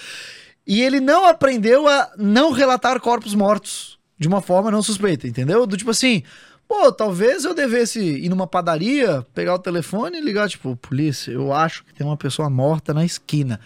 e 0.66 0.82
ele 0.82 1.00
não 1.00 1.24
aprendeu 1.26 1.88
a 1.88 2.10
não 2.18 2.52
relatar 2.52 3.00
corpos 3.00 3.34
mortos 3.34 3.98
de 4.18 4.28
uma 4.28 4.42
forma 4.42 4.70
não 4.70 4.82
suspeita, 4.82 5.26
entendeu? 5.26 5.66
Do 5.66 5.74
tipo 5.78 5.90
assim, 5.90 6.22
pô, 6.68 6.92
talvez 6.92 7.46
eu 7.46 7.54
devesse 7.54 7.98
ir 7.98 8.28
numa 8.28 8.46
padaria, 8.46 9.26
pegar 9.34 9.54
o 9.54 9.58
telefone 9.58 10.18
e 10.18 10.20
ligar, 10.20 10.46
tipo, 10.50 10.76
polícia, 10.76 11.32
eu 11.32 11.50
acho 11.54 11.82
que 11.86 11.94
tem 11.94 12.06
uma 12.06 12.18
pessoa 12.18 12.50
morta 12.50 12.92
na 12.92 13.02
esquina. 13.06 13.58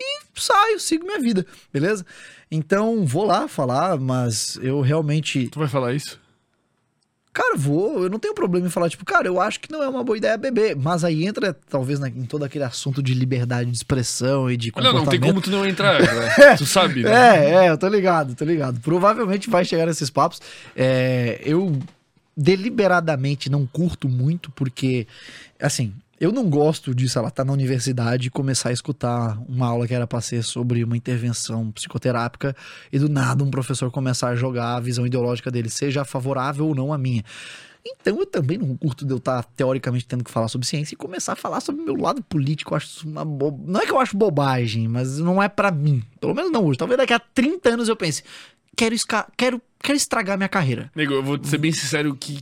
E 0.00 0.20
saio, 0.34 0.80
sigo 0.80 1.06
minha 1.06 1.20
vida, 1.20 1.46
beleza? 1.72 2.04
Então, 2.50 3.04
vou 3.06 3.24
lá 3.24 3.46
falar, 3.48 3.98
mas 3.98 4.58
eu 4.62 4.80
realmente 4.80 5.48
Tu 5.48 5.58
vai 5.58 5.68
falar 5.68 5.92
isso? 5.94 6.20
Cara, 7.32 7.56
vou, 7.56 8.04
eu 8.04 8.08
não 8.08 8.18
tenho 8.20 8.32
problema 8.32 8.68
em 8.68 8.70
falar, 8.70 8.88
tipo, 8.88 9.04
cara, 9.04 9.26
eu 9.26 9.40
acho 9.40 9.58
que 9.58 9.68
não 9.72 9.82
é 9.82 9.88
uma 9.88 10.04
boa 10.04 10.16
ideia 10.16 10.38
beber. 10.38 10.76
Mas 10.76 11.02
aí 11.02 11.26
entra, 11.26 11.52
talvez, 11.68 11.98
na- 11.98 12.08
em 12.08 12.24
todo 12.26 12.44
aquele 12.44 12.62
assunto 12.62 13.02
de 13.02 13.12
liberdade 13.12 13.68
de 13.68 13.76
expressão 13.76 14.48
e 14.48 14.56
de 14.56 14.70
Não, 14.76 14.84
não 14.84 14.90
tem 14.92 14.98
comportamento. 15.00 15.28
como 15.30 15.40
tu 15.40 15.50
não 15.50 15.66
entrar, 15.66 16.00
né? 16.00 16.30
Tu 16.56 16.64
sabe, 16.64 17.02
né? 17.02 17.10
É, 17.10 17.64
é, 17.66 17.70
eu 17.70 17.76
tô 17.76 17.88
ligado, 17.88 18.36
tô 18.36 18.44
ligado. 18.44 18.78
Provavelmente 18.78 19.50
vai 19.50 19.64
chegar 19.64 19.84
nesses 19.84 20.10
papos. 20.10 20.40
É, 20.76 21.40
eu 21.44 21.76
deliberadamente 22.36 23.50
não 23.50 23.66
curto 23.66 24.08
muito, 24.08 24.50
porque, 24.52 25.06
assim, 25.60 25.92
eu 26.24 26.32
não 26.32 26.48
gosto 26.48 26.94
de, 26.94 27.06
sei 27.08 27.20
lá, 27.20 27.28
estar 27.28 27.44
na 27.44 27.52
universidade 27.52 28.28
e 28.28 28.30
começar 28.30 28.70
a 28.70 28.72
escutar 28.72 29.38
uma 29.46 29.66
aula 29.66 29.86
que 29.86 29.92
era 29.92 30.06
pra 30.06 30.20
ser 30.20 30.42
sobre 30.42 30.82
uma 30.82 30.96
intervenção 30.96 31.70
psicoterápica 31.70 32.56
e 32.90 32.98
do 32.98 33.08
nada 33.08 33.44
um 33.44 33.50
professor 33.50 33.90
começar 33.90 34.28
a 34.28 34.34
jogar 34.34 34.76
a 34.76 34.80
visão 34.80 35.06
ideológica 35.06 35.50
dele, 35.50 35.68
seja 35.68 36.04
favorável 36.04 36.66
ou 36.66 36.74
não 36.74 36.92
a 36.92 36.98
minha. 36.98 37.22
Então 37.86 38.18
eu 38.18 38.24
também 38.24 38.56
não 38.56 38.74
curto 38.74 39.04
de 39.04 39.12
eu 39.12 39.18
estar 39.18 39.44
teoricamente 39.44 40.06
tendo 40.06 40.24
que 40.24 40.30
falar 40.30 40.48
sobre 40.48 40.66
ciência 40.66 40.94
e 40.94 40.96
começar 40.96 41.34
a 41.34 41.36
falar 41.36 41.60
sobre 41.60 41.84
meu 41.84 41.94
lado 41.94 42.22
político. 42.22 42.72
Eu 42.72 42.76
acho 42.78 43.06
uma 43.06 43.22
bo... 43.22 43.62
Não 43.66 43.80
é 43.80 43.84
que 43.84 43.92
eu 43.92 44.00
acho 44.00 44.16
bobagem, 44.16 44.88
mas 44.88 45.18
não 45.18 45.42
é 45.42 45.48
pra 45.48 45.70
mim. 45.70 46.02
Pelo 46.18 46.34
menos 46.34 46.50
não 46.50 46.64
hoje. 46.64 46.78
Talvez 46.78 46.96
daqui 46.96 47.12
a 47.12 47.18
30 47.18 47.68
anos 47.68 47.88
eu 47.90 47.96
pense, 47.96 48.24
quero, 48.74 48.94
esca... 48.94 49.26
quero, 49.36 49.60
quero 49.78 49.96
estragar 49.96 50.38
minha 50.38 50.48
carreira. 50.48 50.90
Nego, 50.96 51.12
eu 51.12 51.22
vou 51.22 51.38
ser 51.44 51.58
bem 51.58 51.72
sincero 51.72 52.16
que. 52.16 52.40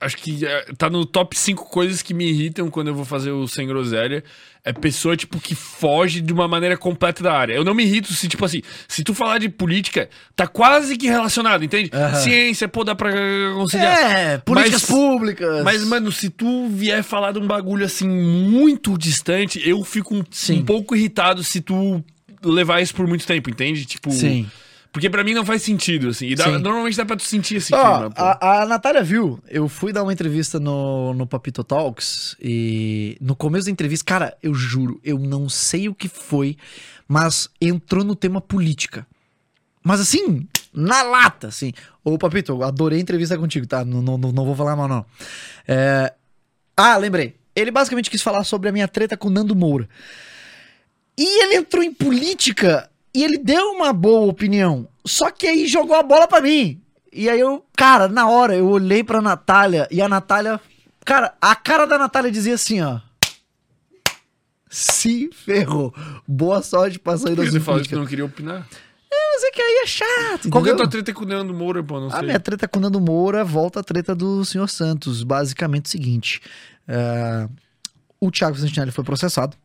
Acho 0.00 0.16
que 0.16 0.44
é, 0.46 0.66
tá 0.76 0.88
no 0.90 1.04
top 1.04 1.38
5 1.38 1.68
coisas 1.68 2.02
que 2.02 2.12
me 2.14 2.26
irritam 2.28 2.70
quando 2.70 2.88
eu 2.88 2.94
vou 2.94 3.04
fazer 3.04 3.30
o 3.30 3.46
Sem 3.46 3.66
Groselha. 3.66 4.22
É 4.64 4.72
pessoa, 4.72 5.14
tipo, 5.14 5.38
que 5.38 5.54
foge 5.54 6.22
de 6.22 6.32
uma 6.32 6.48
maneira 6.48 6.74
completa 6.76 7.22
da 7.22 7.34
área. 7.34 7.52
Eu 7.52 7.64
não 7.64 7.74
me 7.74 7.82
irrito 7.84 8.12
se, 8.14 8.26
tipo 8.26 8.46
assim, 8.46 8.62
se 8.88 9.04
tu 9.04 9.12
falar 9.12 9.36
de 9.38 9.50
política, 9.50 10.08
tá 10.34 10.46
quase 10.46 10.96
que 10.96 11.06
relacionado, 11.06 11.62
entende? 11.62 11.90
Ciência, 12.22 12.66
pô, 12.66 12.82
dá 12.82 12.94
pra 12.94 13.12
conciliar. 13.54 14.16
É, 14.16 14.38
políticas 14.38 14.80
Mas- 14.82 14.90
públicas. 14.90 15.62
Mas, 15.62 15.84
mano, 15.84 16.10
se 16.10 16.30
tu 16.30 16.68
vier 16.68 17.02
falar 17.02 17.32
de 17.32 17.38
um 17.40 17.46
bagulho 17.46 17.84
assim 17.84 18.08
muito 18.08 18.96
distante, 18.96 19.60
eu 19.68 19.84
fico 19.84 20.14
um, 20.14 20.24
um 20.50 20.62
pouco 20.64 20.96
irritado 20.96 21.44
se 21.44 21.60
tu 21.60 22.02
levar 22.42 22.80
isso 22.80 22.94
por 22.94 23.06
muito 23.06 23.26
tempo, 23.26 23.50
entende? 23.50 23.84
Tipo. 23.84 24.10
Sim. 24.10 24.46
Porque 24.94 25.10
pra 25.10 25.24
mim 25.24 25.34
não 25.34 25.44
faz 25.44 25.60
sentido, 25.62 26.08
assim. 26.10 26.28
E 26.28 26.34
dá- 26.36 26.56
normalmente 26.56 26.96
dá 26.96 27.04
pra 27.04 27.16
tu 27.16 27.24
sentir 27.24 27.56
esse 27.56 27.74
Ó, 27.74 27.94
clima, 27.96 28.10
pô. 28.12 28.22
a, 28.22 28.62
a 28.62 28.66
Natália 28.66 29.02
viu, 29.02 29.40
eu 29.48 29.68
fui 29.68 29.92
dar 29.92 30.04
uma 30.04 30.12
entrevista 30.12 30.60
no, 30.60 31.12
no 31.12 31.26
Papito 31.26 31.64
Talks 31.64 32.36
e 32.40 33.16
no 33.20 33.34
começo 33.34 33.64
da 33.66 33.72
entrevista, 33.72 34.04
cara, 34.04 34.36
eu 34.40 34.54
juro, 34.54 35.00
eu 35.02 35.18
não 35.18 35.48
sei 35.48 35.88
o 35.88 35.94
que 35.94 36.06
foi, 36.08 36.56
mas 37.08 37.50
entrou 37.60 38.04
no 38.04 38.14
tema 38.14 38.40
política. 38.40 39.04
Mas 39.82 39.98
assim, 40.00 40.46
na 40.72 41.02
lata, 41.02 41.48
assim. 41.48 41.72
Ô, 42.04 42.16
Papito, 42.16 42.52
eu 42.52 42.62
adorei 42.62 43.00
a 43.00 43.02
entrevista 43.02 43.36
contigo, 43.36 43.66
tá? 43.66 43.84
Não, 43.84 44.00
não, 44.00 44.16
não 44.16 44.30
não 44.30 44.44
vou 44.44 44.54
falar 44.54 44.76
mal, 44.76 44.86
não. 44.86 45.04
É... 45.66 46.12
Ah, 46.76 46.96
lembrei. 46.96 47.34
Ele 47.56 47.72
basicamente 47.72 48.08
quis 48.10 48.22
falar 48.22 48.44
sobre 48.44 48.68
a 48.68 48.72
minha 48.72 48.86
treta 48.86 49.16
com 49.16 49.26
o 49.26 49.30
Nando 49.30 49.56
Moura. 49.56 49.88
E 51.18 51.42
ele 51.44 51.56
entrou 51.56 51.82
em 51.82 51.92
política 51.92 52.88
e 53.14 53.22
ele 53.22 53.38
deu 53.38 53.70
uma 53.72 53.92
boa 53.92 54.26
opinião. 54.30 54.88
Só 55.06 55.30
que 55.30 55.46
aí 55.46 55.66
jogou 55.66 55.94
a 55.96 56.02
bola 56.02 56.26
pra 56.26 56.40
mim. 56.40 56.80
E 57.12 57.28
aí 57.28 57.38
eu, 57.38 57.64
cara, 57.76 58.08
na 58.08 58.28
hora 58.28 58.56
eu 58.56 58.66
olhei 58.66 59.04
pra 59.04 59.22
Natália 59.22 59.86
e 59.90 60.02
a 60.02 60.08
Natália. 60.08 60.60
Cara, 61.04 61.34
a 61.40 61.54
cara 61.54 61.86
da 61.86 61.96
Natália 61.98 62.30
dizia 62.30 62.54
assim, 62.54 62.80
ó. 62.80 62.98
Se 64.68 65.30
ferrou. 65.32 65.94
Boa 66.26 66.62
sorte 66.62 66.98
pra 66.98 67.16
sair 67.16 67.36
da 67.36 67.44
você 67.44 67.60
falou 67.60 67.82
que 67.82 67.94
não 67.94 68.06
queria 68.06 68.24
opinar. 68.24 68.66
Mas 69.12 69.44
é 69.44 69.50
que 69.50 69.60
aí 69.60 69.80
é 69.82 69.86
chato. 69.86 70.48
Qual 70.50 70.62
que 70.62 70.70
é 70.70 70.72
a 70.72 70.76
tua 70.76 70.88
treta 70.88 71.12
com 71.12 71.24
o 71.24 71.26
Leandro 71.26 71.54
Moura, 71.54 71.82
pô? 71.82 71.98
Não 72.00 72.08
A 72.08 72.12
sei. 72.18 72.22
minha 72.22 72.40
treta 72.40 72.66
com 72.68 72.78
o 72.78 72.82
Nando 72.82 73.00
Moura 73.00 73.44
volta 73.44 73.80
a 73.80 73.82
treta 73.82 74.14
do 74.14 74.44
senhor 74.44 74.68
Santos. 74.68 75.22
Basicamente 75.22 75.86
o 75.86 75.88
seguinte: 75.88 76.40
é, 76.86 77.48
o 78.20 78.30
Thiago 78.30 78.56
Santinelli 78.56 78.92
foi 78.92 79.04
processado. 79.04 79.56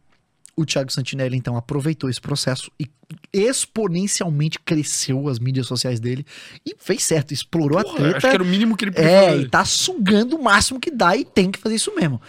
O 0.56 0.66
Thiago 0.66 0.92
Santinelli, 0.92 1.38
então, 1.38 1.56
aproveitou 1.56 2.10
esse 2.10 2.20
processo 2.20 2.72
e 2.80 2.88
exponencialmente 3.34 4.60
cresceu 4.60 5.28
as 5.28 5.40
mídias 5.40 5.68
sociais 5.68 6.00
dele 6.00 6.26
e 6.66 6.76
fez 6.78 7.04
certo, 7.04 7.34
explorou 7.34 7.82
Porra, 7.82 7.94
a 7.94 7.98
treta. 7.98 8.18
acho 8.18 8.28
que 8.28 8.34
era 8.34 8.44
o 8.44 8.46
mínimo 8.46 8.76
que 8.76 8.86
ele 8.86 8.92
podia 8.92 9.10
É, 9.10 9.30
fazer. 9.32 9.42
e 9.44 9.50
tá 9.50 9.66
sugando 9.66 10.36
o 10.36 10.44
máximo 10.44 10.80
que 10.80 10.92
dá 10.92 11.16
e 11.16 11.24
tem 11.26 11.52
que 11.52 11.60
fazer 11.60 11.76
isso 11.76 11.94
mesmo. 11.96 12.22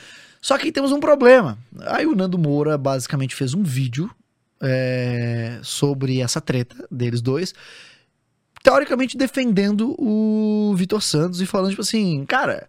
Só 0.42 0.56
que 0.56 0.72
temos 0.72 0.92
um 0.92 1.00
problema. 1.00 1.58
Aí 1.86 2.06
o 2.06 2.14
Nando 2.14 2.38
Moura 2.38 2.76
basicamente 2.78 3.34
fez 3.34 3.52
um 3.54 3.62
vídeo 3.62 4.10
é, 4.62 5.58
sobre 5.62 6.20
essa 6.20 6.40
treta 6.40 6.86
deles 6.90 7.20
dois, 7.20 7.54
teoricamente 8.62 9.16
defendendo 9.16 9.94
o 9.98 10.74
Vitor 10.76 11.02
Santos 11.02 11.40
e 11.40 11.46
falando, 11.46 11.70
tipo 11.70 11.82
assim, 11.82 12.24
cara. 12.26 12.68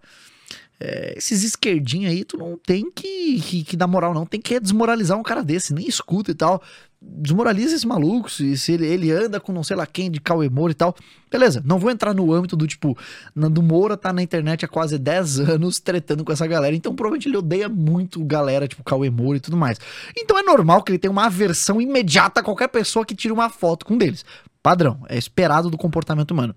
é, 0.80 1.14
esses 1.18 1.44
esquerdinhos 1.44 2.12
aí, 2.12 2.24
tu 2.26 2.38
não 2.38 2.58
tem 2.58 2.90
que, 2.92 3.40
que, 3.42 3.64
que 3.64 3.78
dar 3.78 3.88
moral, 3.88 4.14
não. 4.14 4.26
Tem 4.26 4.40
que 4.42 4.60
desmoralizar 4.60 5.18
um 5.18 5.24
cara 5.24 5.44
desse, 5.44 5.74
nem 5.74 5.88
escuta 5.88 6.32
e 6.32 6.36
tal. 6.36 6.62
Desmoraliza 7.04 7.76
esse 7.76 7.88
maluco, 7.88 8.30
se, 8.30 8.54
ele, 8.72 8.86
ele 8.86 9.12
anda 9.12 9.40
com 9.40 9.52
não 9.52 9.64
sei 9.64 9.76
lá 9.76 9.88
quem 9.88 10.12
de 10.12 10.22
Cauê 10.22 10.50
Moura 10.50 10.72
e 10.72 10.76
tal. 10.76 10.96
Beleza, 11.32 11.62
não 11.66 11.80
vou 11.80 11.90
entrar 11.90 12.14
no 12.14 12.32
âmbito 12.32 12.56
do 12.56 12.68
tipo, 12.68 12.96
Nando 13.34 13.64
Moura 13.64 13.98
tá 13.98 14.14
na 14.14 14.22
internet 14.22 14.66
há 14.66 14.68
quase 14.68 15.00
10 15.00 15.40
anos 15.40 15.80
tretando 15.80 16.24
com 16.24 16.32
essa 16.32 16.46
galera, 16.46 16.76
então 16.76 16.94
provavelmente 16.94 17.28
ele 17.28 17.38
odeia 17.38 17.68
muito 17.68 18.24
galera, 18.24 18.68
tipo 18.68 18.84
Cauê 18.84 19.10
Moura 19.10 19.38
e 19.38 19.42
tudo 19.42 19.58
mais. 19.58 19.80
Então 20.16 20.38
é 20.38 20.44
normal 20.44 20.84
que 20.84 20.92
ele 20.92 21.00
tenha 21.00 21.12
uma 21.12 21.26
aversão 21.26 21.82
imediata 21.82 22.42
a 22.42 22.44
qualquer 22.44 22.68
pessoa 22.68 23.04
que 23.04 23.16
tire 23.16 23.34
uma 23.34 23.50
foto 23.50 23.84
com 23.84 23.96
um 23.96 23.98
deles. 23.98 24.24
Padrão, 24.62 25.04
é 25.10 25.18
esperado 25.18 25.72
do 25.72 25.78
comportamento 25.78 26.32
humano. 26.32 26.56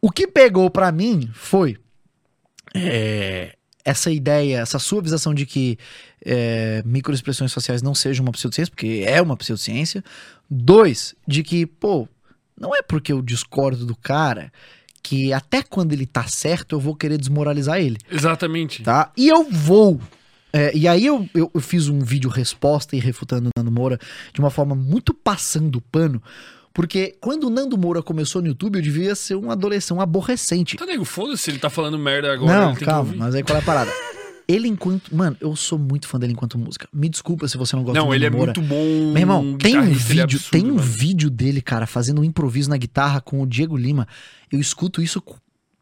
O 0.00 0.10
que 0.10 0.26
pegou 0.26 0.70
pra 0.70 0.92
mim 0.92 1.28
foi 1.34 1.76
é, 2.74 3.56
essa 3.84 4.10
ideia, 4.10 4.58
essa 4.58 4.78
suavização 4.78 5.34
de 5.34 5.46
que 5.46 5.78
é, 6.24 6.82
microexpressões 6.84 7.52
faciais 7.52 7.82
não 7.82 7.94
sejam 7.94 8.24
uma 8.24 8.32
pseudociência, 8.32 8.70
porque 8.70 9.04
é 9.06 9.20
uma 9.20 9.36
pseudociência. 9.36 10.04
Dois, 10.48 11.14
de 11.26 11.42
que, 11.42 11.66
pô, 11.66 12.08
não 12.58 12.74
é 12.74 12.82
porque 12.82 13.12
eu 13.12 13.22
discordo 13.22 13.86
do 13.86 13.96
cara 13.96 14.52
que 15.02 15.32
até 15.32 15.62
quando 15.62 15.92
ele 15.92 16.06
tá 16.06 16.24
certo 16.24 16.76
eu 16.76 16.80
vou 16.80 16.94
querer 16.94 17.16
desmoralizar 17.16 17.78
ele, 17.80 17.96
Exatamente. 18.10 18.82
tá? 18.82 19.10
E 19.16 19.28
eu 19.28 19.48
vou. 19.50 20.00
É, 20.52 20.76
e 20.76 20.86
aí 20.86 21.06
eu, 21.06 21.28
eu, 21.34 21.50
eu 21.54 21.60
fiz 21.60 21.88
um 21.88 22.00
vídeo 22.00 22.28
resposta 22.28 22.96
e 22.96 22.98
refutando 22.98 23.48
o 23.48 23.50
Nando 23.56 23.70
Moura 23.70 23.98
de 24.32 24.40
uma 24.40 24.50
forma 24.50 24.74
muito 24.74 25.14
passando 25.14 25.76
o 25.76 25.80
pano, 25.80 26.20
porque 26.74 27.16
quando 27.20 27.44
o 27.44 27.50
Nando 27.50 27.78
Moura 27.78 28.02
começou 28.02 28.42
no 28.42 28.48
YouTube 28.48 28.76
eu 28.76 28.82
devia 28.82 29.14
ser 29.14 29.36
um 29.36 29.50
adolescente, 29.50 29.96
um 29.96 30.00
aborrecente. 30.00 30.76
Tá, 30.76 30.84
nego, 30.84 31.04
foda-se, 31.04 31.50
ele 31.50 31.58
tá 31.58 31.70
falando 31.70 31.98
merda 31.98 32.32
agora. 32.32 32.66
Não, 32.66 32.74
calma, 32.74 33.14
mas 33.16 33.34
aí 33.34 33.42
qual 33.42 33.56
é 33.56 33.60
a 33.60 33.64
parada? 33.64 33.90
Ele 34.50 34.66
enquanto. 34.68 35.14
Mano, 35.14 35.36
eu 35.40 35.54
sou 35.54 35.78
muito 35.78 36.08
fã 36.08 36.18
dele 36.18 36.32
enquanto 36.32 36.58
música. 36.58 36.88
Me 36.92 37.08
desculpa 37.08 37.46
se 37.46 37.56
você 37.56 37.76
não 37.76 37.84
gosta 37.84 38.00
Não, 38.00 38.12
ele 38.12 38.24
é 38.24 38.30
Moura. 38.30 38.46
muito 38.46 38.62
bom. 38.62 39.12
Meu 39.12 39.18
irmão, 39.18 39.56
tem 39.56 39.78
um 39.78 39.82
é 39.82 39.86
vídeo, 39.86 40.24
absurdo, 40.24 40.50
tem 40.50 40.64
um 40.64 40.74
mano. 40.74 40.82
vídeo 40.82 41.30
dele, 41.30 41.62
cara, 41.62 41.86
fazendo 41.86 42.20
um 42.20 42.24
improviso 42.24 42.68
na 42.68 42.76
guitarra 42.76 43.20
com 43.20 43.40
o 43.40 43.46
Diego 43.46 43.76
Lima. 43.76 44.08
Eu 44.50 44.58
escuto 44.58 45.00
isso 45.00 45.22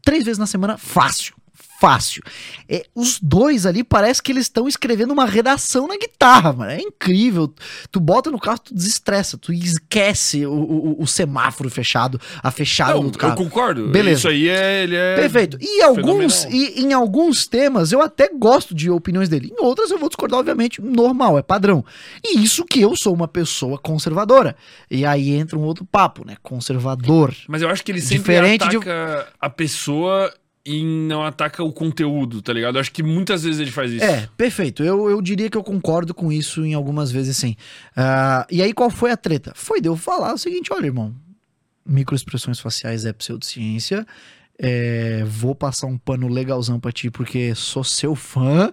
três 0.04 0.24
vezes 0.24 0.38
na 0.38 0.46
semana, 0.46 0.76
fácil. 0.76 1.34
Fácil. 1.80 2.22
É, 2.68 2.84
os 2.92 3.20
dois 3.20 3.64
ali 3.64 3.84
parece 3.84 4.20
que 4.20 4.32
eles 4.32 4.46
estão 4.46 4.66
escrevendo 4.66 5.12
uma 5.12 5.24
redação 5.24 5.86
na 5.86 5.96
guitarra, 5.96 6.52
mano. 6.52 6.72
É 6.72 6.80
incrível. 6.80 7.54
Tu 7.92 8.00
bota 8.00 8.32
no 8.32 8.38
carro, 8.40 8.58
tu 8.58 8.74
desestressa, 8.74 9.38
tu 9.38 9.52
esquece 9.52 10.44
o, 10.44 10.52
o- 10.52 11.02
o 11.02 11.06
semáforo 11.06 11.70
fechado, 11.70 12.20
a 12.42 12.50
fechada 12.50 12.94
Não, 12.94 13.02
do 13.02 13.08
eu 13.10 13.12
carro. 13.12 13.36
concordo. 13.36 13.88
Beleza. 13.90 14.18
Isso 14.18 14.28
aí 14.28 14.48
é. 14.48 14.82
Ele 14.82 14.96
é 14.96 15.14
Perfeito. 15.16 15.56
E 15.60 15.80
alguns, 15.82 16.44
e, 16.46 16.80
em 16.80 16.92
alguns 16.92 17.46
temas 17.46 17.92
eu 17.92 18.02
até 18.02 18.28
gosto 18.28 18.74
de 18.74 18.90
opiniões 18.90 19.28
dele. 19.28 19.52
Em 19.56 19.62
outras 19.64 19.90
eu 19.92 19.98
vou 19.98 20.08
discordar, 20.08 20.40
obviamente, 20.40 20.82
normal, 20.82 21.38
é 21.38 21.42
padrão. 21.42 21.84
E 22.24 22.42
isso 22.42 22.64
que 22.64 22.80
eu 22.80 22.94
sou 22.96 23.14
uma 23.14 23.28
pessoa 23.28 23.78
conservadora. 23.78 24.56
E 24.90 25.04
aí 25.06 25.30
entra 25.30 25.56
um 25.56 25.62
outro 25.62 25.84
papo, 25.84 26.26
né? 26.26 26.36
Conservador. 26.42 27.32
Mas 27.46 27.62
eu 27.62 27.68
acho 27.68 27.84
que 27.84 27.92
ele 27.92 28.00
sempre 28.00 28.18
Diferente 28.34 28.68
de- 28.68 28.76
ataca 28.78 29.28
a 29.40 29.48
pessoa 29.48 30.34
e 30.68 30.84
não 30.84 31.24
ataca 31.24 31.62
o 31.62 31.72
conteúdo, 31.72 32.42
tá 32.42 32.52
ligado? 32.52 32.76
Eu 32.76 32.80
acho 32.80 32.92
que 32.92 33.02
muitas 33.02 33.42
vezes 33.42 33.58
ele 33.58 33.70
faz 33.70 33.90
isso. 33.90 34.04
É, 34.04 34.28
perfeito. 34.36 34.84
Eu, 34.84 35.08
eu 35.08 35.22
diria 35.22 35.48
que 35.48 35.56
eu 35.56 35.64
concordo 35.64 36.12
com 36.12 36.30
isso 36.30 36.62
em 36.62 36.74
algumas 36.74 37.10
vezes 37.10 37.38
sim. 37.38 37.56
Ah, 37.96 38.46
e 38.50 38.60
aí 38.60 38.74
qual 38.74 38.90
foi 38.90 39.10
a 39.10 39.16
treta? 39.16 39.52
Foi 39.54 39.80
de 39.80 39.88
eu 39.88 39.96
falar 39.96 40.34
o 40.34 40.38
seguinte: 40.38 40.70
olha, 40.70 40.84
irmão, 40.84 41.14
microexpressões 41.86 42.60
faciais 42.60 43.06
é 43.06 43.12
pseudociência. 43.14 44.06
É, 44.60 45.24
vou 45.24 45.54
passar 45.54 45.86
um 45.86 45.96
pano 45.96 46.28
legalzão 46.28 46.78
pra 46.78 46.92
ti 46.92 47.10
porque 47.10 47.54
sou 47.54 47.82
seu 47.82 48.14
fã. 48.14 48.70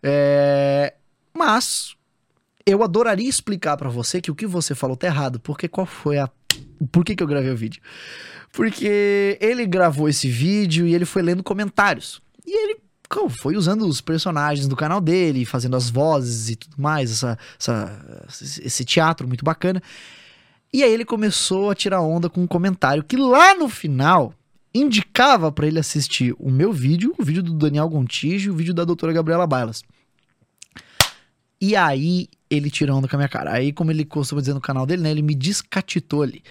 É, 0.00 0.94
mas 1.36 1.96
eu 2.64 2.84
adoraria 2.84 3.28
explicar 3.28 3.76
pra 3.76 3.88
você 3.88 4.20
que 4.20 4.30
o 4.30 4.34
que 4.34 4.46
você 4.46 4.76
falou 4.76 4.96
tá 4.96 5.08
errado. 5.08 5.40
Porque 5.40 5.66
qual 5.66 5.86
foi 5.86 6.18
a. 6.18 6.30
Por 6.92 7.04
que, 7.04 7.16
que 7.16 7.22
eu 7.22 7.26
gravei 7.26 7.50
o 7.50 7.56
vídeo? 7.56 7.82
Porque 8.52 9.38
ele 9.40 9.66
gravou 9.66 10.08
esse 10.08 10.28
vídeo 10.28 10.86
e 10.86 10.94
ele 10.94 11.04
foi 11.06 11.22
lendo 11.22 11.42
comentários. 11.42 12.20
E 12.46 12.52
ele 12.64 12.78
foi 13.40 13.56
usando 13.56 13.86
os 13.86 14.00
personagens 14.00 14.66
do 14.68 14.76
canal 14.76 15.00
dele, 15.00 15.44
fazendo 15.44 15.76
as 15.76 15.90
vozes 15.90 16.48
e 16.50 16.56
tudo 16.56 16.76
mais, 16.80 17.10
essa, 17.10 17.38
essa- 17.58 18.24
esse 18.62 18.84
teatro 18.84 19.26
muito 19.28 19.44
bacana. 19.44 19.82
E 20.72 20.82
aí 20.82 20.90
ele 20.92 21.04
começou 21.04 21.70
a 21.70 21.74
tirar 21.74 22.00
onda 22.00 22.30
com 22.30 22.42
um 22.42 22.46
comentário 22.46 23.02
que 23.04 23.16
lá 23.16 23.54
no 23.54 23.68
final 23.68 24.32
indicava 24.74 25.52
pra 25.52 25.66
ele 25.66 25.78
assistir 25.78 26.34
o 26.38 26.50
meu 26.50 26.72
vídeo, 26.72 27.14
o 27.18 27.22
vídeo 27.22 27.42
do 27.42 27.52
Daniel 27.52 27.88
Gontijo 27.88 28.48
e 28.48 28.50
o 28.50 28.56
vídeo 28.56 28.72
da 28.72 28.84
doutora 28.84 29.12
Gabriela 29.12 29.46
Bailas. 29.46 29.82
E 31.60 31.76
aí 31.76 32.28
ele 32.50 32.70
tirou 32.70 32.96
onda 32.96 33.06
com 33.06 33.16
a 33.16 33.18
minha 33.18 33.28
cara. 33.28 33.52
Aí, 33.52 33.72
como 33.72 33.90
ele 33.90 34.04
costuma 34.04 34.40
dizer 34.40 34.54
no 34.54 34.60
canal 34.60 34.84
dele, 34.86 35.02
né? 35.02 35.10
Ele 35.10 35.22
me 35.22 35.34
descatitou 35.34 36.22
ali. 36.22 36.42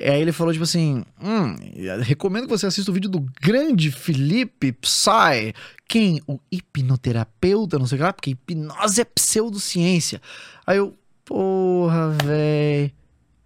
Aí 0.00 0.20
ele 0.20 0.32
falou, 0.32 0.52
tipo 0.52 0.64
assim: 0.64 1.04
hum, 1.20 1.56
recomendo 2.00 2.44
que 2.44 2.50
você 2.50 2.66
assista 2.66 2.90
o 2.90 2.94
vídeo 2.94 3.10
do 3.10 3.20
grande 3.40 3.90
Felipe 3.90 4.72
Psy. 4.72 5.54
Quem? 5.86 6.22
O 6.26 6.38
hipnoterapeuta, 6.50 7.78
não 7.78 7.86
sei 7.86 7.96
o 7.96 7.98
que 7.98 8.04
lá, 8.04 8.12
porque 8.12 8.30
hipnose 8.30 9.00
é 9.00 9.04
pseudociência. 9.04 10.20
Aí 10.66 10.78
eu, 10.78 10.96
porra, 11.24 12.10
véi. 12.24 12.92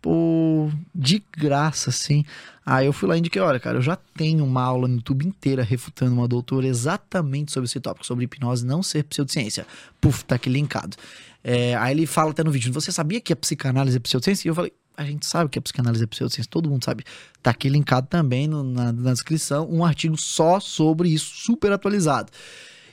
Pô, 0.01 0.71
de 0.95 1.21
graça, 1.37 1.91
assim. 1.91 2.25
Aí 2.65 2.87
eu 2.87 2.93
fui 2.93 3.09
lá 3.09 3.17
e 3.17 3.19
indiquei, 3.19 3.43
olha, 3.43 3.59
cara, 3.59 3.79
eu 3.79 3.83
já 3.83 3.97
tenho 3.97 4.45
uma 4.45 4.63
aula 4.63 4.87
no 4.87 4.97
YouTube 4.97 5.27
inteira 5.27 5.65
refutando 5.65 6.13
uma 6.15 6.29
doutora 6.29 6.67
exatamente 6.67 7.51
sobre 7.51 7.67
esse 7.69 7.81
tópico, 7.81 8.07
sobre 8.07 8.25
hipnose 8.25 8.65
não 8.65 8.85
ser 8.85 9.03
pseudociência. 9.05 9.67
Puf, 10.01 10.25
tá 10.25 10.37
aqui 10.37 10.49
linkado. 10.49 10.97
É, 11.43 11.75
aí 11.77 11.93
ele 11.93 12.07
fala 12.07 12.31
até 12.31 12.45
no 12.45 12.53
vídeo, 12.53 12.73
você 12.73 12.93
sabia 12.93 13.21
que 13.21 13.33
a 13.33 13.37
psicanálise 13.37 13.97
é 13.97 14.01
pseudociência? 14.01 14.47
E 14.47 14.51
eu 14.51 14.55
falei, 14.55 14.73
a 14.97 15.05
gente 15.05 15.27
sabe 15.27 15.51
que 15.51 15.59
a 15.59 15.63
psicanálise 15.63 16.03
é 16.03 16.07
pseudociência, 16.07 16.49
todo 16.51 16.69
mundo 16.71 16.85
sabe. 16.85 17.05
Tá 17.43 17.51
aqui 17.51 17.69
linkado 17.69 18.07
também 18.09 18.47
no, 18.49 18.63
na, 18.63 18.93
na 18.93 19.13
descrição 19.13 19.69
um 19.71 19.85
artigo 19.85 20.17
só 20.17 20.59
sobre 20.61 21.09
isso, 21.11 21.33
super 21.37 21.71
atualizado. 21.73 22.31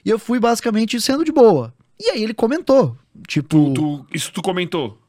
E 0.05 0.09
eu 0.09 0.19
fui 0.19 0.39
basicamente 0.39 0.99
sendo 0.99 1.23
de 1.23 1.31
boa. 1.31 1.73
E 1.99 2.09
aí 2.09 2.23
ele 2.23 2.34
comentou, 2.34 2.97
tipo... 3.27 3.71
Tu, 3.71 3.73
tu- 3.73 4.05
isso 4.13 4.31
tu 4.34 4.41
comentou. 4.41 4.99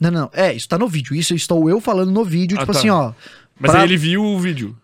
Não, 0.00 0.10
não, 0.10 0.30
é, 0.32 0.54
isso 0.54 0.68
tá 0.68 0.78
no 0.78 0.86
vídeo. 0.88 1.14
Isso 1.14 1.34
estou 1.34 1.68
eu 1.68 1.80
falando 1.80 2.10
no 2.12 2.24
vídeo, 2.24 2.56
Ah, 2.56 2.60
tipo 2.60 2.72
tá. 2.72 2.78
assim, 2.78 2.88
ó. 2.90 3.12
Mas 3.58 3.70
pra- 3.72 3.80
aí 3.82 3.86
ele 3.88 3.96
viu 3.96 4.22
o 4.24 4.38
vídeo. 4.38 4.76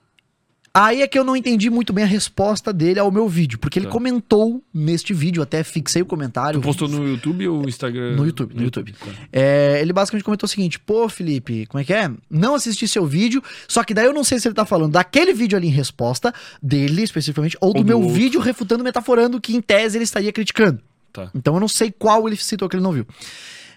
Aí 0.79 1.01
é 1.01 1.09
que 1.09 1.19
eu 1.19 1.25
não 1.25 1.35
entendi 1.35 1.71
muito 1.71 1.93
bem 1.93 2.05
a 2.05 2.07
resposta 2.07 2.73
dele 2.73 3.01
ao 3.01 3.11
meu 3.11 3.27
vídeo, 3.29 3.59
porque 3.59 3.79
ele 3.79 3.87
Tá. 3.87 3.93
comentou 3.93 4.63
neste 4.75 5.15
vídeo, 5.15 5.43
até 5.43 5.65
fixei 5.65 6.03
o 6.03 6.07
comentário. 6.07 6.61
Tu 6.61 6.65
postou 6.65 6.87
no 6.87 7.09
YouTube 7.09 7.49
ou 7.49 7.63
no 7.63 7.69
Instagram? 7.69 8.15
No 8.15 8.27
YouTube, 8.27 8.55
no 8.55 8.63
YouTube. 8.63 8.93
tá. 8.93 9.07
É, 9.33 9.79
ele 9.81 9.93
basicamente 9.93 10.23
comentou 10.25 10.47
o 10.47 10.51
seguinte: 10.51 10.79
pô, 10.79 11.09
Felipe, 11.09 11.65
como 11.67 11.81
é 11.81 11.85
que 11.85 11.93
é? 11.95 12.11
Não 12.31 12.55
assisti 12.55 12.87
seu 12.87 13.07
vídeo, 13.07 13.43
só 13.67 13.83
que 13.83 13.95
daí 13.95 14.05
eu 14.05 14.13
não 14.13 14.23
sei 14.23 14.39
se 14.39 14.47
ele 14.49 14.55
tá 14.55 14.67
falando 14.67 14.93
daquele 14.93 15.33
vídeo 15.33 15.57
ali 15.57 15.69
em 15.69 15.71
resposta, 15.71 16.33
dele 16.63 17.03
especificamente, 17.03 17.57
ou 17.61 17.73
do, 17.73 17.79
Ou 17.79 17.83
do 17.85 17.87
meu 17.89 17.99
outro. 18.01 18.15
vídeo 18.15 18.41
refutando, 18.41 18.85
metaforando, 18.85 19.41
que 19.41 19.57
em 19.57 19.63
tese 19.63 19.97
ele 19.97 20.05
estaria 20.05 20.33
criticando. 20.33 20.79
Tá. 21.13 21.31
Então 21.35 21.55
eu 21.55 21.61
não 21.61 21.69
sei 21.69 21.91
qual 21.91 22.27
ele 22.29 22.37
citou 22.37 22.69
que 22.69 22.77
ele 22.77 22.83
não 22.83 22.93
viu. 22.93 23.07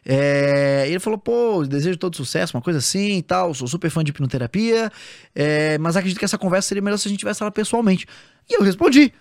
É, 0.05 0.85
ele 0.87 0.99
falou, 0.99 1.19
pô, 1.19 1.65
desejo 1.65 1.97
todo 1.97 2.15
sucesso, 2.15 2.55
uma 2.55 2.61
coisa 2.61 2.79
assim 2.79 3.17
e 3.17 3.21
tal, 3.21 3.53
sou 3.53 3.67
super 3.67 3.89
fã 3.89 4.03
de 4.03 4.11
hipnoterapia, 4.11 4.91
é, 5.35 5.77
mas 5.77 5.95
acredito 5.95 6.19
que 6.19 6.25
essa 6.25 6.37
conversa 6.37 6.69
seria 6.69 6.81
melhor 6.81 6.97
se 6.97 7.07
a 7.07 7.11
gente 7.11 7.19
tivesse 7.19 7.43
ela 7.43 7.51
pessoalmente. 7.51 8.05
E 8.49 8.59
eu 8.59 8.63
respondi, 8.63 9.13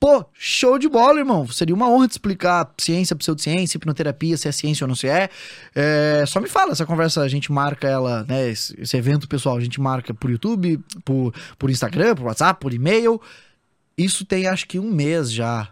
pô, 0.00 0.24
show 0.32 0.78
de 0.78 0.88
bola, 0.88 1.18
irmão, 1.18 1.46
seria 1.46 1.74
uma 1.74 1.88
honra 1.88 2.08
te 2.08 2.12
explicar 2.12 2.72
ciência, 2.78 3.14
pseudociência, 3.14 3.76
hipnoterapia, 3.76 4.36
se 4.36 4.48
é 4.48 4.52
ciência 4.52 4.84
ou 4.84 4.88
não 4.88 4.94
se 4.94 5.06
é. 5.06 5.28
É, 5.74 6.24
só 6.26 6.40
me 6.40 6.48
fala, 6.48 6.72
essa 6.72 6.86
conversa 6.86 7.20
a 7.20 7.28
gente 7.28 7.52
marca 7.52 7.86
ela, 7.86 8.24
né, 8.24 8.48
esse, 8.48 8.74
esse 8.80 8.96
evento 8.96 9.28
pessoal, 9.28 9.58
a 9.58 9.60
gente 9.60 9.78
marca 9.78 10.14
por 10.14 10.30
YouTube, 10.30 10.80
por, 11.04 11.34
por 11.58 11.70
Instagram, 11.70 12.14
por 12.14 12.24
WhatsApp, 12.24 12.58
por 12.58 12.72
e-mail. 12.72 13.20
Isso 13.96 14.24
tem 14.24 14.46
acho 14.46 14.66
que 14.66 14.78
um 14.78 14.90
mês 14.90 15.30
já. 15.30 15.68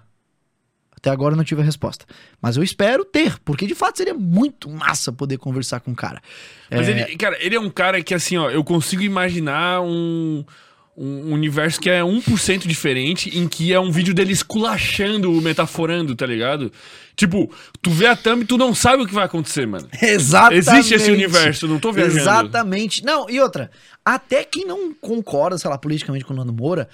Até 0.98 1.10
agora 1.10 1.32
eu 1.32 1.36
não 1.36 1.44
tive 1.44 1.62
a 1.62 1.64
resposta. 1.64 2.04
Mas 2.42 2.56
eu 2.56 2.62
espero 2.62 3.04
ter, 3.04 3.38
porque 3.44 3.66
de 3.66 3.74
fato 3.74 3.98
seria 3.98 4.14
muito 4.14 4.68
massa 4.68 5.12
poder 5.12 5.38
conversar 5.38 5.80
com 5.80 5.92
o 5.92 5.96
cara. 5.96 6.20
Mas 6.70 6.88
É, 6.88 6.90
ele, 6.90 7.16
cara, 7.16 7.36
ele 7.40 7.54
é 7.54 7.60
um 7.60 7.70
cara 7.70 8.02
que, 8.02 8.12
assim, 8.12 8.36
ó, 8.36 8.50
eu 8.50 8.64
consigo 8.64 9.02
imaginar 9.02 9.80
um, 9.80 10.44
um 10.96 11.32
universo 11.32 11.80
que 11.80 11.88
é 11.88 12.00
1% 12.00 12.66
diferente, 12.66 13.38
em 13.38 13.46
que 13.46 13.72
é 13.72 13.78
um 13.78 13.92
vídeo 13.92 14.12
dele 14.12 14.32
esculachando, 14.32 15.30
metaforando, 15.40 16.16
tá 16.16 16.26
ligado? 16.26 16.72
Tipo, 17.14 17.48
tu 17.80 17.90
vê 17.90 18.06
a 18.08 18.16
thumb 18.16 18.42
e 18.42 18.44
tu 18.46 18.58
não 18.58 18.74
sabe 18.74 19.04
o 19.04 19.06
que 19.06 19.14
vai 19.14 19.24
acontecer, 19.24 19.66
mano. 19.66 19.88
Exatamente. 20.02 20.68
Existe 20.68 20.94
esse 20.94 21.10
universo, 21.12 21.68
não 21.68 21.78
tô 21.78 21.92
viajando. 21.92 22.18
Exatamente. 22.18 23.04
Não, 23.04 23.30
e 23.30 23.40
outra, 23.40 23.70
até 24.04 24.42
quem 24.42 24.64
não 24.66 24.92
concorda, 24.92 25.56
sei 25.56 25.70
lá, 25.70 25.78
politicamente 25.78 26.24
com 26.24 26.32
o 26.32 26.36
Nando 26.36 26.52
Moura, 26.52 26.88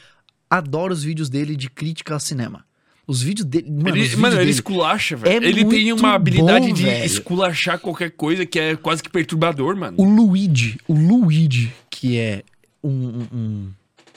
adora 0.51 0.93
os 0.93 1.03
vídeos 1.03 1.31
dele 1.31 1.57
de 1.57 1.71
crítica 1.71 2.13
ao 2.13 2.21
cinema. 2.21 2.65
Os 3.07 3.23
vídeos 3.23 3.47
dele. 3.47 3.71
Mano, 3.71 3.97
Ele, 3.97 4.17
mano, 4.17 4.41
ele 4.41 4.51
esculacha, 4.51 5.15
velho. 5.17 5.45
é 5.45 5.49
ele 5.49 5.65
tem 5.67 5.93
uma 5.93 6.15
habilidade 6.15 6.69
bom, 6.69 6.73
de 6.73 6.83
velho. 6.85 7.05
esculachar 7.05 7.79
qualquer 7.79 8.11
coisa 8.11 8.47
que 8.47 8.59
é 8.59 8.77
quase 8.77 9.03
que 9.03 9.11
perturbador, 9.11 9.77
mano. 9.77 9.97
O 10.01 10.05
Luigi, 10.05 10.79
o 10.89 10.95
Luigi, 10.95 11.71
que 11.91 12.19
é 12.19 12.43
um, 12.83 12.89
um, 12.91 13.27
um- 13.33 13.69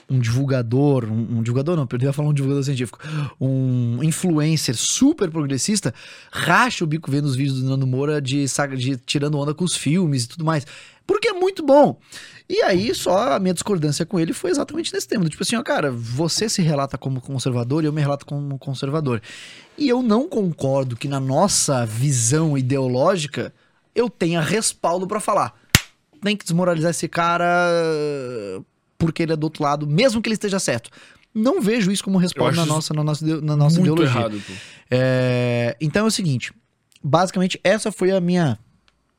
um 0.08 0.18
divulgador, 0.18 1.04
um, 1.04 1.38
um 1.38 1.42
divulgador 1.42 1.76
não, 1.76 1.86
eu 1.90 1.98
ia 2.00 2.12
falar 2.12 2.28
um 2.28 2.34
divulgador 2.34 2.64
científico, 2.64 2.98
um 3.40 4.02
influencer 4.02 4.74
super 4.76 5.30
progressista, 5.30 5.92
racha 6.32 6.82
o 6.82 6.86
bico 6.86 7.10
vendo 7.10 7.26
os 7.26 7.36
vídeos 7.36 7.60
do 7.60 7.68
Nando 7.68 7.86
Moura 7.86 8.20
de, 8.20 8.46
de 8.76 8.96
tirando 8.98 9.38
onda 9.38 9.52
com 9.52 9.64
os 9.64 9.76
filmes 9.76 10.24
e 10.24 10.28
tudo 10.28 10.44
mais. 10.44 10.66
Porque 11.06 11.28
é 11.28 11.32
muito 11.32 11.64
bom. 11.64 11.98
E 12.46 12.60
aí, 12.62 12.94
só 12.94 13.32
a 13.32 13.38
minha 13.38 13.54
discordância 13.54 14.04
com 14.04 14.20
ele 14.20 14.34
foi 14.34 14.50
exatamente 14.50 14.92
nesse 14.92 15.08
tema. 15.08 15.26
Tipo 15.26 15.42
assim, 15.42 15.56
ó, 15.56 15.62
cara, 15.62 15.90
você 15.90 16.50
se 16.50 16.60
relata 16.60 16.98
como 16.98 17.20
conservador 17.20 17.82
e 17.82 17.86
eu 17.86 17.92
me 17.92 18.00
relato 18.02 18.26
como 18.26 18.58
conservador. 18.58 19.22
E 19.78 19.88
eu 19.88 20.02
não 20.02 20.28
concordo 20.28 20.96
que 20.96 21.08
na 21.08 21.18
nossa 21.18 21.86
visão 21.86 22.58
ideológica 22.58 23.54
eu 23.94 24.10
tenha 24.10 24.40
respaldo 24.40 25.06
pra 25.06 25.18
falar 25.18 25.54
tem 26.22 26.36
que 26.36 26.44
desmoralizar 26.44 26.90
esse 26.90 27.08
cara 27.08 27.46
porque 28.98 29.22
ele 29.22 29.32
é 29.32 29.36
do 29.36 29.44
outro 29.44 29.62
lado, 29.62 29.86
mesmo 29.86 30.20
que 30.20 30.28
ele 30.28 30.34
esteja 30.34 30.58
certo. 30.58 30.90
Não 31.34 31.60
vejo 31.60 31.90
isso 31.92 32.02
como 32.02 32.18
acho 32.18 32.56
na 32.56 32.66
nossa, 32.66 32.92
na 32.92 33.04
nossa, 33.04 33.24
na 33.40 33.56
nossa 33.56 33.78
Muito 33.78 33.92
ideologia. 33.92 34.20
errado, 34.20 34.42
pô. 34.44 34.52
É, 34.90 35.76
então 35.80 36.04
é 36.04 36.08
o 36.08 36.10
seguinte, 36.10 36.52
basicamente 37.02 37.60
essa 37.62 37.92
foi 37.92 38.10
a 38.10 38.20
minha... 38.20 38.58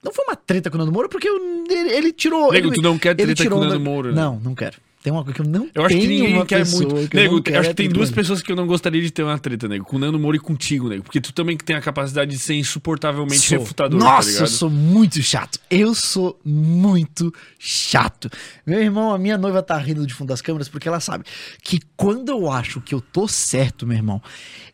Não 0.04 0.14
foi 0.14 0.26
uma 0.26 0.36
treta 0.36 0.70
com 0.70 0.76
o 0.76 0.80
Nando 0.80 0.92
Moura, 0.92 1.08
porque 1.10 1.28
eu- 1.30 1.64
ele, 1.70 1.90
ele 1.92 2.12
tirou... 2.14 2.52
Nego, 2.52 2.68
ele, 2.68 2.76
tu 2.76 2.82
não 2.82 2.98
quer 2.98 3.12
ele 3.20 3.34
treta 3.36 3.50
com 3.50 3.58
o 3.58 3.64
Nando 3.64 3.80
Moura, 3.80 4.10
né? 4.12 4.16
Não, 4.22 4.40
não 4.40 4.56
quero. 4.56 4.78
Tem 5.02 5.14
uma 5.14 5.24
coisa 5.24 5.36
que 5.36 5.42
eu 5.42 5.50
não 5.50 5.70
Eu 5.74 5.86
acho 5.86 5.98
que 5.98 6.08
ninguém 6.08 6.46
quer 6.46 6.66
muito. 6.68 7.08
que 7.08 7.16
eu 7.18 7.22
Nego, 7.22 7.42
quero 7.42 7.60
acho 7.60 7.70
que 7.70 7.76
tem 7.76 7.88
duas 7.90 8.12
pessoas 8.12 8.42
que 8.42 8.52
eu 8.52 8.56
não 8.56 8.68
gostaria 8.68 9.02
de 9.02 9.10
ter 9.10 9.24
uma 9.24 9.40
treta, 9.40 9.66
nego. 9.68 9.86
Com 9.86 9.96
o 9.96 10.00
Nando 10.00 10.20
Moura 10.20 10.36
e 10.36 10.40
contigo, 10.42 10.90
nego. 10.90 11.04
Porque 11.04 11.22
tu 11.22 11.32
também 11.32 11.56
que 11.56 11.64
tem 11.64 11.76
a 11.76 11.82
capacidade 11.82 12.32
de 12.32 12.38
ser 12.38 12.56
insuportavelmente 12.56 13.40
Sou. 13.48 13.60
refutador, 13.60 13.98
tá 13.98 14.06
Nossa, 14.06 14.30
eu 14.30 14.34
ligado? 14.34 14.48
sou 14.50 14.70
muito 14.70 15.22
chato. 15.24 15.58
Eu 15.70 15.96
sou 15.96 16.38
muito 16.44 17.34
chato. 17.58 18.30
Meu 18.66 18.82
irmão, 18.82 19.14
a 19.14 19.18
minha 19.18 19.38
noiva 19.38 19.64
tá 19.64 19.78
rindo 19.78 20.06
de 20.06 20.14
fundo 20.14 20.28
das 20.28 20.42
câmeras 20.42 20.68
porque 20.68 20.88
ela 20.90 21.00
sabe 21.00 21.24
que 21.64 21.80
quando 21.96 22.30
eu 22.30 22.52
acho 22.52 22.82
que 22.82 22.94
eu 22.94 23.00
tô 23.00 23.26
certo, 23.26 23.88
meu 23.88 23.96
irmão, 23.96 24.22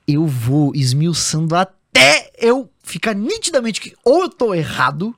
eu 0.08 0.26
vou 0.26 0.72
esmiuçando 0.74 1.56
até 1.56 2.32
eu 2.40 2.68
ficar 2.84 3.14
nitidamente 3.14 3.80
que 3.80 3.94
ou 4.04 4.22
eu 4.24 4.30
tô 4.30 4.56
errado 4.56 5.16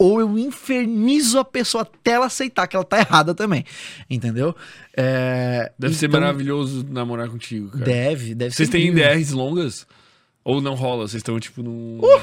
ou 0.00 0.18
eu 0.18 0.38
infernizo 0.38 1.38
a 1.38 1.44
pessoa 1.44 1.82
até 1.82 2.12
ela 2.12 2.24
aceitar 2.24 2.66
que 2.66 2.74
ela 2.74 2.84
tá 2.86 2.98
errada 2.98 3.34
também. 3.34 3.66
Entendeu? 4.08 4.56
É, 4.96 5.70
Deve 5.78 5.94
ser 5.94 6.06
então, 6.06 6.18
maravilhoso 6.18 6.86
namorar 6.88 7.28
contigo, 7.28 7.68
cara. 7.68 7.84
Deve, 7.84 8.34
deve 8.34 8.54
Vocês 8.54 8.70
ser 8.70 8.78
têm 8.78 8.88
incrível. 8.88 9.12
DRs 9.12 9.30
longas? 9.32 9.86
Ou 10.42 10.62
não 10.62 10.74
rola? 10.74 11.06
Vocês 11.06 11.20
estão, 11.20 11.38
tipo, 11.38 11.62
num... 11.62 11.98
Uh! 11.98 12.22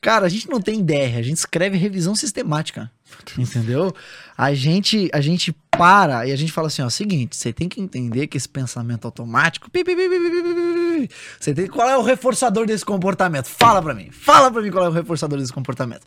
Cara, 0.00 0.26
a 0.26 0.28
gente 0.28 0.50
não 0.50 0.60
tem 0.60 0.84
DR, 0.84 1.16
a 1.16 1.22
gente 1.22 1.36
escreve 1.36 1.78
revisão 1.78 2.16
sistemática. 2.16 2.90
Entendeu? 3.38 3.94
A 4.36 4.52
gente, 4.52 5.08
a 5.12 5.20
gente 5.20 5.54
para 5.76 6.26
e 6.26 6.32
a 6.32 6.36
gente 6.36 6.52
fala 6.52 6.68
assim, 6.68 6.82
ó, 6.82 6.88
seguinte, 6.88 7.36
você 7.36 7.52
tem 7.52 7.68
que 7.68 7.80
entender 7.80 8.26
que 8.26 8.36
esse 8.36 8.48
pensamento 8.48 9.04
automático, 9.04 9.70
pi, 9.70 9.84
pi, 9.84 9.94
pi, 9.94 11.10
você 11.38 11.54
tem 11.54 11.66
qual 11.66 11.88
é 11.88 11.96
o 11.96 12.02
reforçador 12.02 12.66
desse 12.66 12.84
comportamento? 12.84 13.46
Fala 13.46 13.82
para 13.82 13.94
mim, 13.94 14.08
fala 14.10 14.50
para 14.50 14.62
mim 14.62 14.70
qual 14.70 14.84
é 14.84 14.88
o 14.88 14.92
reforçador 14.92 15.38
desse 15.38 15.52
comportamento. 15.52 16.02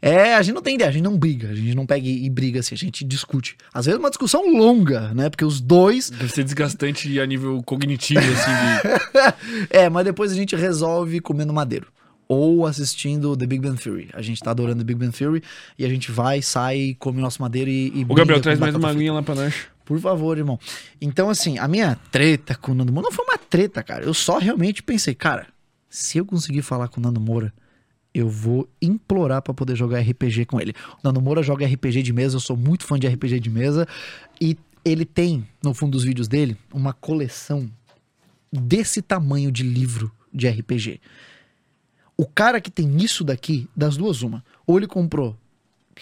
É, 0.00 0.34
a 0.34 0.42
gente 0.42 0.54
não 0.54 0.62
tem 0.62 0.76
ideia, 0.76 0.90
a 0.90 0.92
gente 0.92 1.02
não 1.02 1.16
briga, 1.16 1.48
a 1.48 1.54
gente 1.54 1.74
não 1.74 1.84
pega 1.84 2.06
e 2.06 2.30
briga 2.30 2.60
assim, 2.60 2.74
a 2.74 2.78
gente 2.78 3.04
discute. 3.04 3.56
Às 3.74 3.86
vezes 3.86 3.98
uma 3.98 4.10
discussão 4.10 4.46
longa, 4.52 5.12
né? 5.12 5.28
Porque 5.28 5.44
os 5.44 5.60
dois 5.60 6.10
deve 6.10 6.32
ser 6.32 6.44
desgastante 6.44 7.18
a 7.20 7.26
nível 7.26 7.60
cognitivo 7.64 8.20
assim. 8.20 8.50
De... 8.50 9.66
é, 9.70 9.88
mas 9.88 10.04
depois 10.04 10.30
a 10.30 10.34
gente 10.34 10.54
resolve 10.54 11.20
comendo 11.20 11.52
madeiro. 11.52 11.86
Ou 12.28 12.66
assistindo 12.66 13.34
The 13.34 13.46
Big 13.46 13.66
Bang 13.66 13.82
Theory. 13.82 14.10
A 14.12 14.20
gente 14.20 14.40
tá 14.40 14.50
adorando 14.50 14.78
The 14.78 14.84
Big 14.84 15.00
Bang 15.00 15.16
Theory 15.16 15.42
e 15.78 15.84
a 15.84 15.88
gente 15.88 16.12
vai, 16.12 16.42
sai, 16.42 16.94
come 16.98 17.22
nosso 17.22 17.40
madeiro 17.40 17.70
e. 17.70 17.86
e 17.86 18.04
briga 18.04 18.14
Gabriel, 18.16 18.40
traz 18.42 18.58
mais 18.58 18.74
uma 18.74 18.90
aguinha 18.90 19.12
lá 19.12 19.22
pra 19.22 19.34
nós. 19.34 19.54
Por 19.84 19.98
favor, 19.98 20.36
irmão. 20.36 20.60
Então, 21.00 21.30
assim, 21.30 21.58
a 21.58 21.66
minha 21.66 21.96
treta 22.12 22.54
com 22.54 22.72
o 22.72 22.74
Nando 22.74 22.92
Moura 22.92 23.08
não 23.08 23.16
foi 23.16 23.24
uma 23.24 23.38
treta, 23.38 23.82
cara. 23.82 24.04
Eu 24.04 24.12
só 24.12 24.36
realmente 24.36 24.82
pensei, 24.82 25.14
cara, 25.14 25.46
se 25.88 26.18
eu 26.18 26.26
conseguir 26.26 26.60
falar 26.60 26.88
com 26.88 27.00
o 27.00 27.02
Nando 27.02 27.18
Moura, 27.18 27.50
eu 28.12 28.28
vou 28.28 28.68
implorar 28.82 29.40
pra 29.40 29.54
poder 29.54 29.76
jogar 29.76 30.00
RPG 30.00 30.44
com 30.44 30.60
ele. 30.60 30.74
O 30.96 30.98
Nando 31.02 31.22
Moura 31.22 31.42
joga 31.42 31.66
RPG 31.66 32.02
de 32.02 32.12
mesa, 32.12 32.36
eu 32.36 32.40
sou 32.40 32.56
muito 32.56 32.84
fã 32.84 32.98
de 32.98 33.06
RPG 33.06 33.40
de 33.40 33.48
mesa. 33.48 33.88
E 34.38 34.58
ele 34.84 35.04
tem, 35.04 35.46
no 35.62 35.72
fundo 35.72 35.92
dos 35.92 36.04
vídeos 36.04 36.28
dele, 36.28 36.56
uma 36.72 36.92
coleção 36.92 37.70
desse 38.52 39.00
tamanho 39.00 39.50
de 39.50 39.62
livro 39.62 40.10
de 40.32 40.48
RPG. 40.48 41.00
O 42.20 42.26
cara 42.26 42.60
que 42.60 42.70
tem 42.70 42.96
isso 42.96 43.22
daqui, 43.22 43.68
das 43.76 43.96
duas, 43.96 44.22
uma. 44.22 44.44
Ou 44.66 44.76
ele 44.76 44.88
comprou 44.88 45.36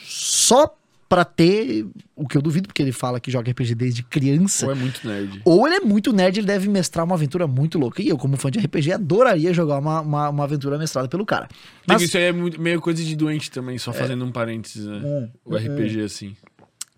só 0.03 0.75
pra 1.09 1.25
ter, 1.25 1.87
o 2.17 2.27
que 2.27 2.37
eu 2.37 2.43
duvido, 2.43 2.67
porque 2.67 2.83
ele 2.83 2.91
fala 2.91 3.21
que 3.21 3.31
joga 3.31 3.51
RPG 3.51 3.75
desde 3.75 4.03
criança. 4.03 4.67
Ou 4.67 4.73
é 4.73 4.75
muito 4.75 5.07
nerd. 5.07 5.43
Ou 5.45 5.67
ele 5.67 5.77
é 5.77 5.81
muito 5.81 6.13
nerd, 6.13 6.39
ele 6.39 6.47
deve 6.47 6.69
mestrar 6.69 7.05
uma 7.05 7.15
aventura 7.15 7.47
muito 7.47 7.79
louca. 7.79 8.03
E 8.03 8.09
eu, 8.09 8.19
como 8.19 8.37
fã 8.37 8.51
de 8.51 8.59
RPG, 8.59 8.93
adoraria 8.93 9.53
jogar 9.53 9.79
uma, 9.79 10.01
uma, 10.01 10.29
uma 10.31 10.45
aventura 10.45 10.77
mestrada 10.79 11.07
pelo 11.07 11.25
cara. 11.25 11.49
Mas... 11.87 12.03
Isso 12.03 12.17
aí 12.17 12.25
é 12.25 12.33
meio 12.33 12.81
coisa 12.81 13.05
de 13.05 13.15
doente 13.15 13.51
também, 13.51 13.79
só 13.79 13.93
fazendo 13.93 14.25
um 14.25 14.33
parênteses, 14.33 14.87
né? 14.87 15.01
Hum, 15.05 15.29
O 15.45 15.55
RPG, 15.55 16.01
assim. 16.01 16.37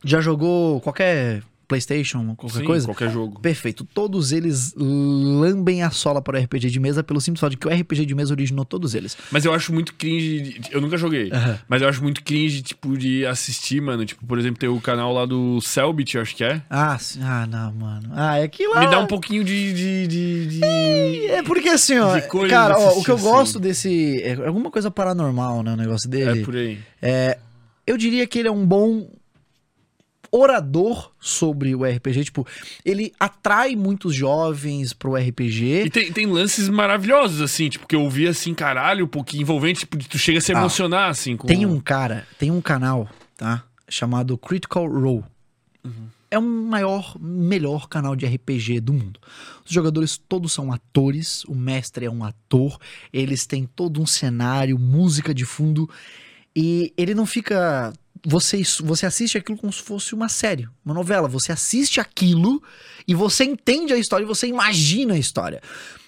Já 0.04 0.20
jogou 0.20 0.80
qualquer 0.80 1.42
PlayStation, 1.68 2.34
qualquer 2.34 2.58
Sim, 2.60 2.64
coisa? 2.64 2.86
qualquer 2.86 3.10
jogo. 3.12 3.38
Perfeito. 3.40 3.84
Todos 3.84 4.32
eles 4.32 4.74
lambem 4.76 5.82
a 5.82 5.90
sola 5.90 6.20
para 6.22 6.38
o 6.38 6.42
RPG 6.42 6.70
de 6.70 6.80
mesa 6.80 7.02
pelo 7.04 7.20
simples 7.20 7.40
fato 7.40 7.50
de 7.50 7.56
que 7.58 7.68
o 7.68 7.70
RPG 7.70 8.06
de 8.06 8.14
mesa 8.14 8.32
originou 8.32 8.64
todos 8.64 8.94
eles. 8.94 9.16
Mas 9.30 9.44
eu 9.44 9.52
acho 9.52 9.72
muito 9.72 9.94
cringe. 9.94 10.60
Eu 10.70 10.80
nunca 10.80 10.96
joguei. 10.96 11.30
Mas 11.68 11.82
eu 11.82 11.88
acho 11.88 12.02
muito 12.02 12.22
cringe, 12.24 12.62
tipo, 12.62 12.96
de 12.96 13.26
assistir, 13.26 13.80
mano. 13.82 14.04
Tipo, 14.06 14.24
por 14.26 14.38
exemplo, 14.38 14.58
tem 14.58 14.68
o 14.68 14.80
canal 14.80 15.12
lá 15.12 15.26
do 15.26 15.60
Selbit, 15.60 16.16
eu 16.16 16.22
acho 16.22 16.34
que 16.34 16.42
é. 16.42 16.62
Ah, 16.70 16.98
sim. 16.98 17.20
ah, 17.22 17.46
não, 17.46 17.72
mano. 17.74 18.10
Ah, 18.14 18.38
é 18.38 18.48
que 18.48 18.66
lá. 18.66 18.80
Me 18.80 18.90
dá 18.90 18.98
um 19.00 19.06
pouquinho 19.06 19.44
de. 19.44 19.72
de, 19.74 20.06
de, 20.06 20.46
de- 20.60 21.26
É 21.28 21.42
porque 21.42 21.68
assim, 21.68 21.98
ó. 21.98 22.18
Cara, 22.48 22.78
ó, 22.78 22.98
o 22.98 23.04
que 23.04 23.10
eu 23.10 23.16
assim. 23.16 23.24
gosto 23.24 23.60
desse. 23.60 24.22
É 24.22 24.34
alguma 24.46 24.70
coisa 24.70 24.90
paranormal, 24.90 25.62
né? 25.62 25.72
O 25.74 25.76
negócio 25.76 26.08
dele. 26.08 26.40
É 26.40 26.44
por 26.44 26.56
aí. 26.56 26.78
Eu 27.86 27.96
diria 27.96 28.26
que 28.26 28.38
ele 28.38 28.48
é 28.48 28.52
um 28.52 28.66
bom 28.66 29.08
orador 30.30 31.10
sobre 31.20 31.74
o 31.74 31.84
RPG. 31.84 32.24
Tipo, 32.24 32.46
ele 32.84 33.12
atrai 33.18 33.74
muitos 33.76 34.14
jovens 34.14 34.92
pro 34.92 35.16
E 35.18 35.28
RPG. 35.28 35.90
tem, 35.90 36.12
tem 36.12 36.26
lances 36.26 36.68
maravilhosos, 36.68 37.40
assim, 37.40 37.68
tipo, 37.68 37.86
que 37.86 37.96
eu 37.96 38.08
vi 38.08 38.26
assim, 38.28 38.54
caralho, 38.54 39.04
um 39.04 39.08
pouquinho 39.08 39.42
envolvente, 39.42 39.80
tipo, 39.80 39.96
tu 39.98 40.18
chega 40.18 40.38
a 40.38 40.40
se 40.40 40.52
Ah, 40.52 40.58
emocionar, 40.58 41.10
assim. 41.10 41.36
Com... 41.36 41.46
Tem 41.46 41.64
um 41.66 41.80
cara, 41.80 42.26
tem 42.38 42.50
um 42.50 42.60
canal, 42.60 43.08
tá? 43.36 43.64
Chamado 43.88 44.36
Critical 44.36 44.86
Role. 44.86 45.24
É 46.30 46.38
o 46.38 46.42
maior, 46.42 47.16
melhor 47.18 47.88
canal 47.88 48.14
de 48.14 48.26
RPG 48.26 48.80
do 48.80 48.92
mundo. 48.92 49.18
Os 49.64 49.72
jogadores 49.72 50.18
todos 50.28 50.52
são 50.52 50.70
atores, 50.70 51.42
o 51.44 51.54
mestre 51.54 52.04
é 52.04 52.10
um 52.10 52.22
ator, 52.22 52.78
eles 53.10 53.46
têm 53.46 53.64
todo 53.64 53.98
um 53.98 54.04
cenário, 54.04 54.78
música 54.78 55.32
de 55.32 55.46
fundo, 55.46 55.88
e 56.54 56.92
ele 56.98 57.14
não 57.14 57.24
fica. 57.24 57.94
Você, 58.26 58.62
você 58.82 59.06
assiste 59.06 59.38
aquilo 59.38 59.58
como 59.58 59.72
se 59.72 59.82
fosse 59.82 60.14
uma 60.14 60.28
série, 60.28 60.68
uma 60.84 60.94
novela. 60.94 61.28
Você 61.28 61.52
assiste 61.52 62.00
aquilo 62.00 62.62
e 63.06 63.14
você 63.14 63.44
entende 63.44 63.92
a 63.92 63.98
história 63.98 64.24
e 64.24 64.26
você 64.26 64.46
imagina 64.46 65.14
a 65.14 65.18
história. 65.18 65.60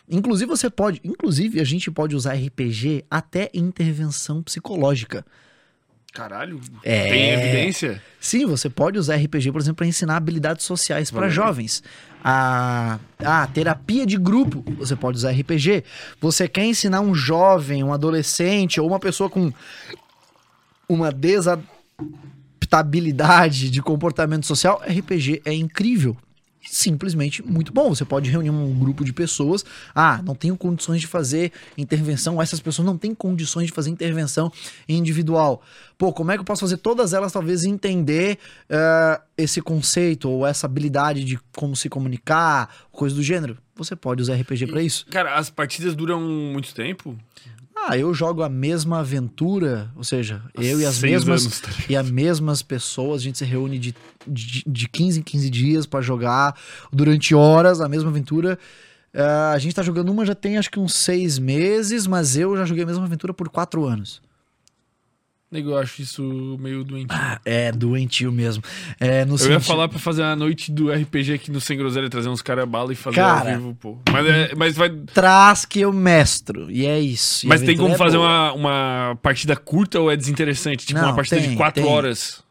Inclusive, 0.09 0.49
você 0.49 0.69
pode. 0.69 1.01
Inclusive, 1.05 1.61
a 1.61 1.65
gente 1.65 1.91
pode 1.91 2.17
usar 2.17 2.35
RPG 2.35 3.05
até 3.11 3.49
em 3.55 3.61
intervenção 3.61 4.43
psicológica. 4.43 5.25
Caralho, 6.13 6.61
É. 6.83 7.09
tem 7.09 7.31
evidência? 7.31 8.03
Sim, 8.19 8.45
você 8.45 8.69
pode 8.69 8.99
usar 8.99 9.15
RPG, 9.15 9.53
por 9.53 9.61
exemplo, 9.61 9.77
para 9.77 9.87
ensinar 9.87 10.17
habilidades 10.17 10.67
sociais 10.67 11.09
para 11.09 11.29
jovens. 11.29 11.85
A, 12.25 12.99
a 13.21 13.47
terapia 13.47 14.05
de 14.05 14.19
grupo, 14.19 14.65
você 14.77 14.97
pode 14.97 15.19
usar 15.19 15.31
RPG. 15.31 15.85
Você 16.21 16.49
quer 16.49 16.65
ensinar 16.65 17.01
um 17.01 17.15
jovem, 17.15 17.85
um 17.85 17.93
adolescente 17.93 18.81
ou 18.81 18.89
uma 18.89 18.99
pessoa 18.99 19.31
com 19.31 19.53
uma 20.89 21.13
desadaptabilidade 22.71 23.69
de 23.69 23.83
comportamento 23.83 24.47
social, 24.47 24.81
RPG 24.87 25.43
é 25.45 25.53
incrível. 25.53 26.17
Simplesmente 26.63 27.43
muito 27.43 27.73
bom. 27.73 27.89
Você 27.89 28.05
pode 28.05 28.31
reunir 28.31 28.51
um 28.51 28.79
grupo 28.79 29.03
de 29.03 29.15
pessoas. 29.15 29.65
Ah, 29.95 30.21
não 30.23 30.35
tenho 30.35 30.57
condições 30.57 31.01
de 31.01 31.07
fazer 31.07 31.53
intervenção. 31.77 32.41
Essas 32.41 32.61
pessoas 32.61 32.85
não 32.85 32.99
têm 32.99 33.15
condições 33.15 33.67
de 33.67 33.73
fazer 33.73 33.89
intervenção 33.89 34.53
individual. 34.87 35.63
Pô, 35.97 36.13
como 36.13 36.31
é 36.31 36.35
que 36.35 36.41
eu 36.41 36.45
posso 36.45 36.61
fazer 36.61 36.77
todas 36.77 37.15
elas 37.15 37.33
talvez 37.33 37.65
entender 37.65 38.39
eh, 38.69 39.21
esse 39.39 39.63
conceito 39.63 40.29
ou 40.29 40.47
essa 40.47 40.67
habilidade 40.67 41.25
de 41.25 41.39
como 41.57 41.75
se 41.75 41.89
comunicar, 41.89 42.69
coisa 42.93 43.17
do 43.17 43.23
gênero? 43.23 43.57
Você 43.75 43.97
pode 43.97 44.21
usar 44.21 44.35
RPG 44.35 44.67
pra 44.67 44.83
isso. 44.83 45.07
Cara, 45.07 45.37
as 45.37 45.49
partidas 45.49 45.95
duram 45.95 46.21
muito 46.21 46.75
tempo? 46.75 47.17
Ah, 47.89 47.97
eu 47.97 48.13
jogo 48.13 48.43
a 48.43 48.49
mesma 48.49 49.01
aventura, 49.01 49.91
ou 49.97 50.05
seja, 50.05 50.43
eu 50.55 50.81
e 50.81 50.85
as 50.85 51.01
mesmas 51.01 51.43
anos, 51.45 51.61
tá 51.61 51.71
e 51.89 51.97
as 51.97 52.11
mesmas 52.11 52.63
pessoas, 52.63 53.23
a 53.23 53.25
gente 53.25 53.39
se 53.39 53.45
reúne 53.45 53.79
de, 53.79 53.95
de, 54.27 54.63
de 54.67 54.89
15 54.89 55.21
em 55.21 55.23
15 55.23 55.51
dias 55.51 55.87
pra 55.87 56.01
jogar 56.01 56.55
durante 56.93 57.35
horas 57.35 57.81
a 57.81 57.89
mesma 57.89 58.11
aventura. 58.11 58.59
Ah, 59.15 59.53
a 59.53 59.59
gente 59.59 59.75
tá 59.75 59.83
jogando 59.83 60.11
uma 60.13 60.25
já 60.27 60.35
tem 60.35 60.59
acho 60.59 60.71
que 60.71 60.79
uns 60.79 60.95
seis 60.95 61.39
meses, 61.39 62.07
mas 62.07 62.37
eu 62.37 62.57
já 62.57 62.65
joguei 62.65 62.85
a 62.85 62.87
mesma 62.87 63.05
aventura 63.05 63.33
por 63.33 63.49
quatro 63.49 63.87
anos. 63.87 64.21
Nego, 65.51 65.71
eu 65.71 65.79
acho 65.79 66.01
isso 66.01 66.23
meio 66.61 66.85
doentio. 66.85 67.09
Ah, 67.11 67.41
é 67.45 67.73
doentio 67.73 68.31
mesmo. 68.31 68.63
É, 69.01 69.25
no 69.25 69.35
eu 69.37 69.51
ia 69.51 69.59
falar 69.59 69.89
pra 69.89 69.99
fazer 69.99 70.23
a 70.23 70.37
noite 70.37 70.71
do 70.71 70.93
RPG 70.93 71.33
aqui 71.33 71.51
no 71.51 71.61
Sem 71.61 71.77
Groselha, 71.77 72.09
trazer 72.09 72.29
uns 72.29 72.41
caras 72.41 72.69
bala 72.69 72.93
e 72.93 72.97
fazer 72.97 73.17
Cara. 73.17 73.51
ao 73.51 73.57
vivo, 73.59 73.75
pô. 73.75 73.99
Mas, 74.13 74.27
é- 74.29 74.55
mas 74.55 74.77
vai. 74.77 74.91
Traz 75.13 75.65
que 75.65 75.81
eu 75.81 75.93
mestro, 75.93 76.71
e 76.71 76.87
é 76.87 77.01
isso. 77.01 77.47
E 77.47 77.49
Mas 77.49 77.63
tem 77.63 77.77
como 77.77 77.95
é 77.95 77.99
fazer 77.99 78.17
boa. 78.17 78.53
uma, 78.53 78.53
uma 78.53 79.19
partida 79.21 79.57
curta 79.57 79.99
ou 79.99 80.09
é 80.09 80.17
desinteressante? 80.17 80.87
Tipo, 80.87 81.01
Não, 81.01 81.09
uma 81.09 81.17
partida 81.17 81.41
tem, 81.41 81.51
de 81.51 81.57
quatro 81.57 81.83
tem. 81.83 81.93
horas. 81.93 82.45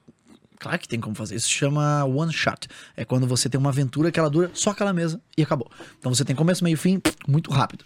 Claro 0.59 0.77
que 0.77 0.89
tem 0.89 0.99
como 0.99 1.15
fazer. 1.15 1.35
Isso 1.35 1.47
se 1.47 1.53
chama 1.53 2.03
one 2.03 2.33
shot. 2.33 2.67
É 2.97 3.05
quando 3.05 3.25
você 3.25 3.47
tem 3.47 3.57
uma 3.57 3.69
aventura 3.69 4.11
que 4.11 4.19
ela 4.19 4.29
dura 4.29 4.51
só 4.53 4.71
aquela 4.71 4.91
mesa 4.91 5.21
e 5.37 5.41
acabou. 5.41 5.71
Então 5.97 6.13
você 6.13 6.25
tem 6.25 6.35
começo, 6.35 6.65
meio 6.65 6.77
fim, 6.77 7.01
muito 7.25 7.49
rápido. 7.49 7.85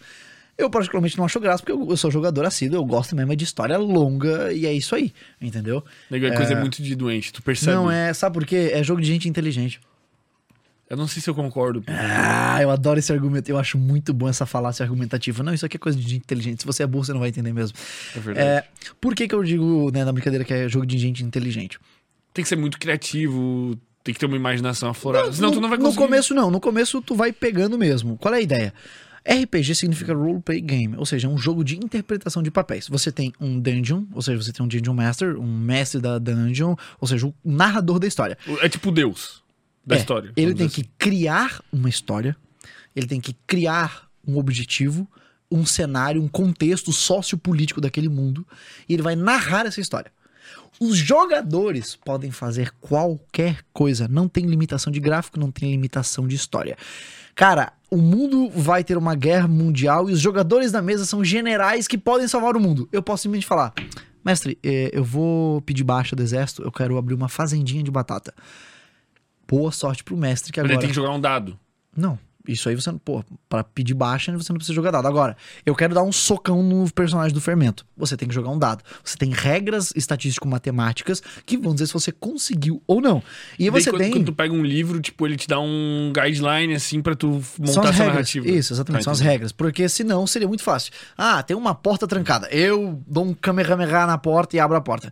Eu 0.57 0.69
particularmente 0.69 1.17
não 1.17 1.25
acho 1.25 1.39
graça 1.39 1.63
porque 1.63 1.71
eu, 1.71 1.89
eu 1.89 1.97
sou 1.97 2.11
jogador 2.11 2.45
assíduo, 2.45 2.77
eu 2.77 2.85
gosto 2.85 3.15
mesmo 3.15 3.33
é 3.33 3.35
de 3.35 3.43
história 3.43 3.77
longa 3.77 4.53
e 4.53 4.67
é 4.67 4.73
isso 4.73 4.93
aí, 4.93 5.11
entendeu? 5.41 5.83
Nego, 6.11 6.27
é 6.27 6.35
coisa 6.35 6.55
muito 6.55 6.81
de 6.81 6.95
doente, 6.95 7.33
tu 7.33 7.41
percebe? 7.41 7.75
Não 7.75 7.89
é, 7.89 8.13
sabe 8.13 8.35
por 8.35 8.45
quê? 8.45 8.71
É 8.71 8.83
jogo 8.83 9.01
de 9.01 9.07
gente 9.07 9.27
inteligente. 9.27 9.81
Eu 10.89 10.97
não 10.97 11.07
sei 11.07 11.23
se 11.23 11.27
eu 11.27 11.33
concordo. 11.33 11.83
Ah, 11.87 12.61
eu 12.61 12.69
adoro 12.69 12.99
esse 12.99 13.11
argumento. 13.11 13.49
Eu 13.49 13.57
acho 13.57 13.79
muito 13.79 14.13
bom 14.13 14.29
essa 14.29 14.45
falácia 14.45 14.83
argumentativa. 14.83 15.41
Não, 15.41 15.51
isso 15.51 15.65
aqui 15.65 15.77
é 15.77 15.79
coisa 15.79 15.97
de 15.97 16.03
gente 16.03 16.21
inteligente. 16.21 16.59
Se 16.59 16.67
você 16.67 16.83
é 16.83 16.87
burro, 16.87 17.05
você 17.05 17.13
não 17.13 17.19
vai 17.19 17.29
entender 17.29 17.51
mesmo. 17.51 17.75
É 18.15 18.19
verdade. 18.19 18.47
É, 18.47 18.63
por 19.01 19.15
que 19.15 19.27
que 19.27 19.33
eu 19.33 19.43
digo, 19.43 19.89
né, 19.91 20.05
na 20.05 20.11
brincadeira 20.11 20.45
que 20.45 20.53
é 20.53 20.69
jogo 20.69 20.85
de 20.85 20.99
gente 20.99 21.23
inteligente? 21.23 21.79
Tem 22.31 22.43
que 22.43 22.49
ser 22.49 22.57
muito 22.57 22.77
criativo, 22.77 23.75
tem 24.03 24.13
que 24.13 24.19
ter 24.19 24.27
uma 24.27 24.35
imaginação 24.35 24.89
aflorada. 24.89 25.31
Senão 25.33 25.49
no, 25.49 25.55
tu 25.55 25.61
não 25.61 25.69
vai 25.69 25.79
no 25.79 25.85
conseguir. 25.85 26.05
começo 26.05 26.33
não, 26.35 26.51
no 26.51 26.59
começo 26.59 27.01
tu 27.01 27.15
vai 27.15 27.31
pegando 27.31 27.75
mesmo. 27.75 28.15
Qual 28.17 28.33
é 28.33 28.37
a 28.37 28.41
ideia? 28.41 28.73
RPG 29.25 29.75
significa 29.75 30.13
roleplay 30.13 30.59
game, 30.59 30.95
ou 30.97 31.05
seja, 31.05 31.27
é 31.27 31.31
um 31.31 31.37
jogo 31.37 31.63
de 31.63 31.77
interpretação 31.77 32.43
de 32.43 32.51
papéis. 32.51 32.87
Você 32.89 33.11
tem 33.11 33.33
um 33.39 33.59
dungeon, 33.59 34.03
ou 34.11 34.21
seja, 34.21 34.41
você 34.41 34.51
tem 34.51 34.65
um 34.65 34.67
dungeon 34.67 34.93
master, 34.93 35.39
um 35.39 35.57
mestre 35.57 36.01
da 36.01 36.19
dungeon, 36.19 36.75
ou 36.99 37.07
seja, 37.07 37.27
o 37.27 37.33
narrador 37.43 37.99
da 37.99 38.07
história. 38.07 38.37
É 38.61 38.67
tipo 38.67 38.91
Deus 38.91 39.41
da 39.85 39.95
É, 39.95 39.99
história. 39.99 40.33
Ele 40.35 40.53
tem 40.53 40.67
dizer 40.67 40.83
que 40.83 40.89
criar 40.97 41.63
uma 41.71 41.87
história, 41.87 42.35
ele 42.95 43.07
tem 43.07 43.21
que 43.21 43.33
criar 43.47 44.09
um 44.27 44.37
objetivo, 44.37 45.09
um 45.49 45.65
cenário, 45.65 46.21
um 46.21 46.27
contexto 46.27 46.91
sociopolítico 46.91 47.79
daquele 47.79 48.09
mundo, 48.09 48.45
e 48.89 48.93
ele 48.93 49.03
vai 49.03 49.15
narrar 49.15 49.65
essa 49.65 49.79
história. 49.79 50.11
Os 50.79 50.97
jogadores 50.97 51.95
podem 51.95 52.31
fazer 52.31 52.71
qualquer 52.81 53.59
coisa, 53.71 54.07
não 54.07 54.27
tem 54.27 54.45
limitação 54.47 54.91
de 54.91 54.99
gráfico, 54.99 55.39
não 55.39 55.51
tem 55.51 55.71
limitação 55.71 56.27
de 56.27 56.35
história. 56.35 56.75
Cara, 57.35 57.73
o 57.89 57.97
mundo 57.97 58.49
vai 58.49 58.83
ter 58.83 58.97
uma 58.97 59.15
guerra 59.15 59.47
mundial 59.47 60.09
e 60.09 60.13
os 60.13 60.19
jogadores 60.19 60.71
da 60.71 60.81
mesa 60.81 61.05
são 61.05 61.23
generais 61.23 61.87
que 61.87 61.97
podem 61.97 62.27
salvar 62.27 62.55
o 62.55 62.59
mundo. 62.59 62.87
Eu 62.91 63.01
posso 63.01 63.23
simplesmente 63.23 63.47
falar, 63.47 63.73
mestre, 64.23 64.57
eh, 64.63 64.89
eu 64.93 65.03
vou 65.03 65.61
pedir 65.61 65.83
baixa 65.83 66.15
do 66.15 66.21
exército, 66.21 66.63
eu 66.63 66.71
quero 66.71 66.97
abrir 66.97 67.13
uma 67.13 67.29
fazendinha 67.29 67.83
de 67.83 67.91
batata. 67.91 68.33
Boa 69.47 69.71
sorte 69.71 70.03
pro 70.03 70.17
mestre 70.17 70.51
que 70.51 70.59
agora. 70.59 70.73
ele 70.73 70.81
tem 70.81 70.89
que 70.89 70.95
jogar 70.95 71.11
um 71.11 71.19
dado. 71.19 71.57
Não, 71.95 72.17
isso 72.47 72.67
aí 72.67 72.75
você 72.75 72.91
não. 72.91 72.97
Pô, 72.97 73.23
pra 73.47 73.63
pedir 73.63 73.93
baixa 73.93 74.31
você 74.37 74.51
não 74.51 74.57
precisa 74.57 74.75
jogar 74.75 74.91
dado. 74.91 75.07
Agora, 75.07 75.35
eu 75.65 75.73
quero 75.75 75.93
dar 75.93 76.03
um 76.03 76.11
socão 76.11 76.61
no 76.61 76.91
personagem 76.91 77.33
do 77.33 77.39
fermento. 77.39 77.85
Você 77.95 78.17
tem 78.17 78.27
que 78.27 78.33
jogar 78.35 78.49
um 78.49 78.59
dado. 78.59 78.83
Você 79.03 79.17
tem 79.17 79.31
regras 79.31 79.93
estatístico-matemáticas 79.95 81.21
que 81.45 81.57
vão 81.57 81.73
dizer 81.73 81.87
se 81.87 81.93
você 81.93 82.11
conseguiu 82.11 82.81
ou 82.85 83.01
não. 83.01 83.23
E 83.57 83.69
Daí 83.69 83.81
você 83.81 83.89
quando, 83.89 84.01
tem. 84.01 84.11
quando 84.11 84.25
tu 84.25 84.33
pega 84.33 84.53
um 84.53 84.63
livro, 84.63 84.99
tipo, 84.99 85.25
ele 85.25 85.37
te 85.37 85.47
dá 85.47 85.59
um 85.59 86.11
guideline, 86.13 86.73
assim, 86.75 87.01
pra 87.01 87.15
tu 87.15 87.41
montar 87.59 87.89
essa 87.89 88.05
narrativa. 88.05 88.47
Isso, 88.47 88.73
exatamente, 88.73 89.01
Tá, 89.01 89.05
são 89.05 89.13
as 89.13 89.19
regras. 89.19 89.51
Porque 89.51 89.87
senão 89.87 90.27
seria 90.27 90.47
muito 90.47 90.63
fácil. 90.63 90.91
Ah, 91.17 91.41
tem 91.43 91.55
uma 91.55 91.73
porta 91.73 92.05
trancada. 92.07 92.47
Eu 92.49 93.01
dou 93.07 93.25
um 93.25 93.33
kamehameha 93.33 94.05
na 94.05 94.17
porta 94.17 94.55
e 94.55 94.59
abro 94.59 94.75
a 94.77 94.81
porta. 94.81 95.11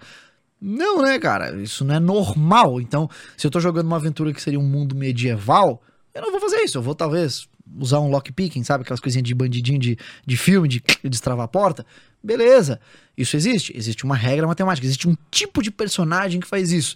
Não, 0.61 1.01
né, 1.01 1.17
cara? 1.17 1.59
Isso 1.61 1.83
não 1.83 1.95
é 1.95 1.99
normal. 1.99 2.79
Então, 2.79 3.09
se 3.35 3.47
eu 3.47 3.51
tô 3.51 3.59
jogando 3.59 3.87
uma 3.87 3.95
aventura 3.97 4.31
que 4.33 4.41
seria 4.41 4.59
um 4.59 4.63
mundo 4.63 4.95
medieval, 4.95 5.81
eu 6.13 6.21
não 6.21 6.31
vou 6.31 6.39
fazer 6.39 6.57
isso. 6.57 6.77
Eu 6.77 6.81
vou 6.81 6.95
talvez 6.95 7.47
usar 7.79 7.99
um 7.99 8.09
lockpicking, 8.09 8.63
sabe? 8.63 8.83
Aquelas 8.83 8.99
coisinhas 8.99 9.23
de 9.23 9.33
bandidinho 9.33 9.79
de, 9.79 9.97
de 10.25 10.37
filme, 10.37 10.67
de 10.67 10.83
destravar 11.03 11.45
a 11.45 11.47
porta. 11.47 11.85
Beleza. 12.23 12.79
Isso 13.17 13.35
existe. 13.35 13.75
Existe 13.75 14.03
uma 14.03 14.15
regra 14.15 14.47
matemática. 14.47 14.85
Existe 14.85 15.07
um 15.07 15.15
tipo 15.29 15.61
de 15.61 15.71
personagem 15.71 16.39
que 16.39 16.47
faz 16.47 16.71
isso. 16.71 16.95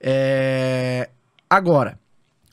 É... 0.00 1.08
Agora, 1.48 1.98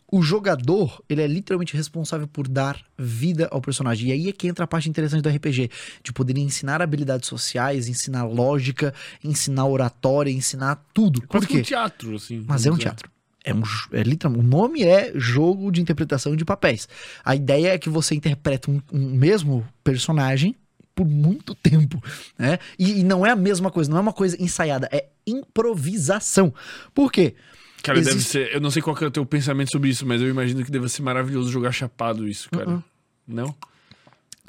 o 0.10 0.22
jogador, 0.22 1.04
ele 1.10 1.22
é 1.22 1.28
literalmente 1.28 1.76
responsável 1.76 2.28
por 2.28 2.48
dar 2.48 2.82
vida 2.98 3.50
ao 3.52 3.62
personagem. 3.62 4.10
E 4.10 4.12
aí 4.14 4.30
é 4.30 4.32
que 4.32 4.48
entra 4.48 4.64
a 4.64 4.68
parte 4.68 4.90
interessante 4.90 5.22
do 5.22 5.30
RPG, 5.30 5.70
de 6.02 6.14
poder 6.14 6.38
ensinar 6.38 6.82
habilidades 6.82 7.28
sociais, 7.28 7.88
ensinar 7.88 8.24
lógica, 8.24 8.94
ensinar 9.24 9.66
oratória, 9.66 10.32
ensinar 10.32 10.82
tudo. 10.94 11.22
Por 11.22 11.28
Quase 11.28 11.48
que 11.48 11.54
um 11.54 11.58
quê? 11.58 11.64
teatro, 11.64 12.16
assim. 12.16 12.44
Mas 12.48 12.66
é 12.66 12.72
um 12.72 12.76
dizer. 12.76 12.86
teatro. 12.86 13.17
É 13.48 13.54
um, 13.54 13.64
é 13.94 14.04
literalmente, 14.04 14.46
o 14.46 14.50
nome 14.50 14.84
é 14.84 15.14
jogo 15.16 15.72
de 15.72 15.82
interpretação 15.82 16.36
de 16.36 16.44
papéis. 16.44 16.90
A 17.24 17.34
ideia 17.34 17.70
é 17.74 17.78
que 17.78 17.90
você 17.90 18.14
interpreta 18.14 18.70
um, 18.70 18.82
um 18.92 19.10
mesmo 19.16 19.66
personagem 19.84 20.54
por 20.94 21.08
muito 21.08 21.56
tempo, 21.56 22.04
né? 22.38 22.60
E, 22.78 23.00
e 23.00 23.04
não 23.04 23.26
é 23.26 23.32
a 23.32 23.36
mesma 23.38 23.72
coisa, 23.72 23.90
não 23.90 23.98
é 23.98 24.02
uma 24.02 24.12
coisa 24.12 24.36
ensaiada, 24.42 24.90
é 24.92 25.06
improvisação. 25.26 26.54
Por 26.94 27.10
quê? 27.10 27.36
Cara, 27.82 28.00
deve 28.00 28.12
Existe- 28.12 28.32
ser. 28.32 28.54
Eu 28.54 28.60
não 28.60 28.70
sei 28.70 28.82
qual 28.82 28.98
é 29.00 29.06
o 29.06 29.12
teu 29.12 29.26
pensamento 29.26 29.72
sobre 29.72 29.90
isso, 29.90 30.06
mas 30.06 30.22
eu 30.22 30.28
imagino 30.28 30.66
que 30.66 30.72
deve 30.72 30.90
ser 30.90 31.02
maravilhoso 31.04 31.50
jogar 31.50 31.72
chapado 31.72 32.28
isso, 32.28 32.50
cara. 32.50 32.70
Uhum. 32.70 32.84
Não? 33.26 33.56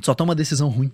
só 0.02 0.14
toma 0.14 0.34
decisão 0.34 0.68
ruim. 0.68 0.90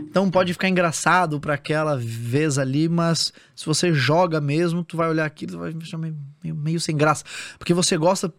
Então 0.00 0.30
pode 0.30 0.52
ficar 0.52 0.68
engraçado 0.68 1.40
pra 1.40 1.54
aquela 1.54 1.96
vez 1.96 2.58
ali, 2.58 2.88
mas 2.88 3.32
se 3.54 3.66
você 3.66 3.92
joga 3.92 4.40
mesmo, 4.40 4.84
tu 4.84 4.96
vai 4.96 5.08
olhar 5.08 5.24
aquilo 5.24 5.54
e 5.54 5.56
vai 5.56 5.82
achar 5.82 5.98
meio, 5.98 6.16
meio, 6.42 6.54
meio 6.54 6.80
sem 6.80 6.96
graça. 6.96 7.24
Porque 7.58 7.74
você 7.74 7.96
gosta. 7.96 8.32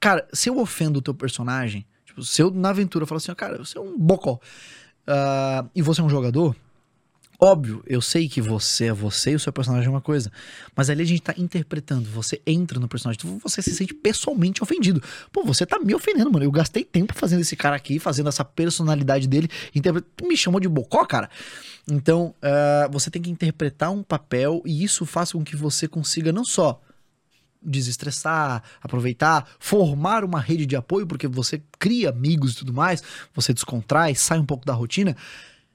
Cara, 0.00 0.26
se 0.32 0.48
eu 0.48 0.58
ofendo 0.58 0.98
o 0.98 1.02
teu 1.02 1.14
personagem, 1.14 1.86
tipo, 2.04 2.22
se 2.22 2.42
eu 2.42 2.50
na 2.50 2.70
aventura 2.70 3.06
falo 3.06 3.18
assim, 3.18 3.34
cara, 3.34 3.58
você 3.58 3.76
é 3.76 3.80
um 3.80 3.98
bocó, 3.98 4.40
ah, 5.06 5.66
e 5.74 5.82
você 5.82 6.00
é 6.00 6.04
um 6.04 6.08
jogador, 6.08 6.56
óbvio, 7.40 7.82
eu 7.86 8.00
sei 8.00 8.28
que 8.28 8.40
você 8.40 8.86
é 8.86 8.92
você 8.92 9.32
e 9.32 9.34
o 9.34 9.40
seu 9.40 9.52
personagem 9.52 9.86
é 9.86 9.90
uma 9.90 10.00
coisa, 10.00 10.30
mas 10.76 10.90
ali 10.90 11.02
a 11.02 11.06
gente 11.06 11.22
tá 11.22 11.34
interpretando, 11.36 12.08
você 12.10 12.40
entra 12.46 12.78
no 12.78 12.86
personagem, 12.88 13.20
então 13.22 13.38
você 13.38 13.62
se 13.62 13.74
sente 13.74 13.94
pessoalmente 13.94 14.62
ofendido. 14.62 15.02
Pô, 15.32 15.44
você 15.44 15.64
tá 15.64 15.78
me 15.78 15.94
ofendendo, 15.94 16.30
mano. 16.30 16.44
Eu 16.44 16.50
gastei 16.50 16.84
tempo 16.84 17.14
fazendo 17.14 17.40
esse 17.40 17.56
cara 17.56 17.76
aqui, 17.76 17.98
fazendo 17.98 18.28
essa 18.28 18.44
personalidade 18.44 19.26
dele. 19.26 19.48
interpre- 19.74 20.04
me 20.22 20.36
chamou 20.36 20.60
de 20.60 20.68
bocó, 20.68 21.04
cara? 21.04 21.30
Então, 21.90 22.34
ah, 22.42 22.88
você 22.92 23.10
tem 23.10 23.22
que 23.22 23.30
interpretar 23.30 23.90
um 23.90 24.02
papel 24.02 24.62
e 24.64 24.84
isso 24.84 25.06
faz 25.06 25.32
com 25.32 25.42
que 25.42 25.56
você 25.56 25.88
consiga 25.88 26.32
não 26.32 26.44
só 26.44 26.80
desestressar, 27.62 28.62
aproveitar, 28.80 29.46
formar 29.58 30.24
uma 30.24 30.40
rede 30.40 30.64
de 30.64 30.76
apoio, 30.76 31.06
porque 31.06 31.28
você 31.28 31.62
cria 31.78 32.08
amigos 32.08 32.52
e 32.52 32.56
tudo 32.56 32.72
mais, 32.72 33.02
você 33.34 33.52
descontrai, 33.52 34.14
sai 34.14 34.38
um 34.38 34.46
pouco 34.46 34.64
da 34.64 34.72
rotina, 34.72 35.16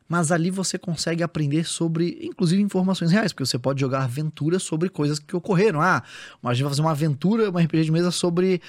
mas 0.07 0.31
ali 0.31 0.51
você 0.51 0.77
consegue 0.77 1.23
aprender 1.23 1.65
sobre, 1.65 2.19
inclusive, 2.21 2.61
informações 2.61 3.11
reais, 3.11 3.33
porque 3.33 3.45
você 3.45 3.57
pode 3.57 3.81
jogar 3.81 4.03
aventuras 4.03 4.61
sobre 4.61 4.87
coisas 4.89 5.17
que 5.17 5.35
ocorreram. 5.35 5.81
Ah, 5.81 6.03
a 6.43 6.53
gente 6.53 6.63
vai 6.63 6.71
fazer 6.71 6.81
uma 6.81 6.91
aventura, 6.91 7.49
uma 7.49 7.61
RPG 7.61 7.85
de 7.85 7.91
mesa 7.91 8.11
sobre 8.11 8.61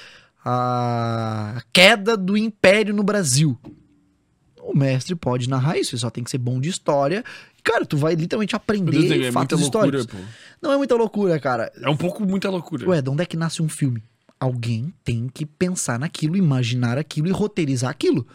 a 0.45 1.63
queda 1.73 2.17
do 2.17 2.37
Império 2.37 2.95
no 2.95 3.03
Brasil. 3.03 3.59
O 4.63 4.77
mestre 4.77 5.15
pode 5.15 5.49
narrar 5.49 5.77
isso, 5.77 5.95
ele 5.95 6.01
só 6.01 6.11
tem 6.11 6.25
que 6.25 6.31
ser 6.31 6.39
bom 6.39 6.59
de 6.59 6.69
história. 6.69 7.23
Cara, 7.63 7.85
tu 7.85 7.97
vai 7.97 8.15
literalmente 8.15 8.57
aprender 8.57 9.09
Deus, 9.09 9.27
é 9.27 9.33
fatos 9.33 9.61
loucura, 9.61 9.99
históricos. 9.99 10.07
pô. 10.07 10.33
Não 10.63 10.73
é 10.73 10.77
muita 10.77 10.95
loucura, 10.95 11.39
cara. 11.39 11.71
É 11.81 11.91
um 11.91 11.97
pouco 11.97 12.25
muita 12.25 12.49
loucura. 12.49 12.89
Ué, 12.89 13.03
de 13.03 13.11
onde 13.11 13.23
é 13.23 13.27
que 13.27 13.37
nasce 13.37 13.61
um 13.61 13.69
filme? 13.69 14.03
Alguém 14.39 14.93
tem 15.05 15.29
que 15.29 15.45
pensar 15.45 15.99
naquilo, 15.99 16.37
imaginar 16.37 16.97
aquilo 16.97 17.29
e 17.29 17.31
roteirizar 17.31 17.91
aquilo. 17.91 18.27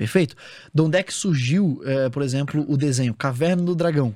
Perfeito? 0.00 0.34
De 0.72 0.80
onde 0.80 0.96
é 0.96 1.02
que 1.02 1.12
surgiu, 1.12 1.82
eh, 1.84 2.08
por 2.08 2.22
exemplo, 2.22 2.64
o 2.66 2.74
desenho 2.74 3.12
Caverna 3.12 3.62
do 3.62 3.74
Dragão? 3.74 4.14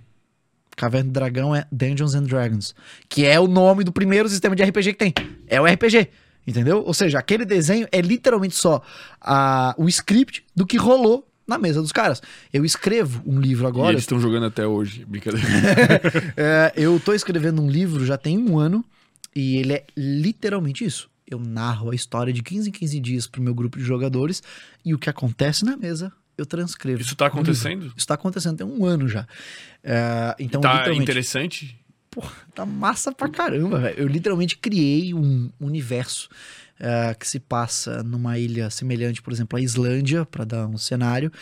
Caverna 0.74 1.10
do 1.10 1.12
Dragão 1.12 1.54
é 1.54 1.66
Dungeons 1.70 2.14
and 2.14 2.22
Dragons, 2.22 2.74
que 3.06 3.26
é 3.26 3.38
o 3.38 3.46
nome 3.46 3.84
do 3.84 3.92
primeiro 3.92 4.26
sistema 4.26 4.56
de 4.56 4.62
RPG 4.62 4.94
que 4.94 4.98
tem. 4.98 5.12
É 5.46 5.60
o 5.60 5.66
RPG. 5.66 6.08
Entendeu? 6.46 6.82
Ou 6.86 6.94
seja, 6.94 7.18
aquele 7.18 7.44
desenho 7.44 7.86
é 7.92 8.00
literalmente 8.00 8.54
só 8.54 8.80
a- 9.20 9.74
o 9.76 9.86
script 9.86 10.42
do 10.56 10.64
que 10.64 10.78
rolou 10.78 11.28
na 11.46 11.58
mesa 11.58 11.82
dos 11.82 11.92
caras. 11.92 12.22
Eu 12.50 12.64
escrevo 12.64 13.22
um 13.26 13.38
livro 13.38 13.66
E 13.66 13.68
agora. 13.68 13.92
eles 13.92 14.04
estão 14.04 14.18
jogando 14.18 14.46
até 14.46 14.66
hoje. 14.66 15.04
Brincadeira. 15.04 15.46
É, 16.34 16.72
eu 16.76 16.98
tô 16.98 17.12
escrevendo 17.12 17.60
um 17.60 17.68
livro 17.70 18.06
já 18.06 18.16
tem 18.16 18.38
um 18.38 18.58
ano 18.58 18.82
e 19.36 19.58
ele 19.58 19.74
é 19.74 19.84
literalmente 19.94 20.82
isso. 20.82 21.10
Eu 21.26 21.38
narro 21.38 21.90
a 21.90 21.94
história 21.94 22.32
de 22.32 22.42
15 22.42 22.68
em 22.68 22.72
15 22.72 23.00
dias 23.00 23.26
pro 23.26 23.42
meu 23.42 23.54
grupo 23.54 23.78
de 23.78 23.84
jogadores 23.84 24.42
e 24.84 24.94
o 24.94 24.98
que 24.98 25.08
acontece 25.08 25.64
na 25.64 25.76
mesa 25.76 26.12
eu 26.36 26.44
transcrevo. 26.44 27.00
Isso 27.00 27.16
tá 27.16 27.26
acontecendo? 27.26 27.92
Isso 27.96 28.06
tá 28.06 28.14
acontecendo 28.14 28.56
tem 28.58 28.66
um 28.66 28.84
ano 28.84 29.08
já. 29.08 29.26
É, 29.82 30.34
então, 30.38 30.60
tá 30.60 30.72
literalmente, 30.72 31.02
interessante? 31.02 31.80
tá 32.54 32.64
massa 32.64 33.12
pra 33.12 33.28
caramba, 33.28 33.80
velho. 33.80 33.98
Eu 33.98 34.06
literalmente 34.06 34.56
criei 34.56 35.14
um 35.14 35.50
universo 35.58 36.28
é, 36.78 37.14
que 37.14 37.26
se 37.26 37.40
passa 37.40 38.02
numa 38.02 38.38
ilha 38.38 38.70
semelhante, 38.70 39.22
por 39.22 39.32
exemplo, 39.32 39.58
à 39.58 39.62
Islândia, 39.62 40.24
pra 40.24 40.44
dar 40.44 40.66
um 40.66 40.78
cenário. 40.78 41.32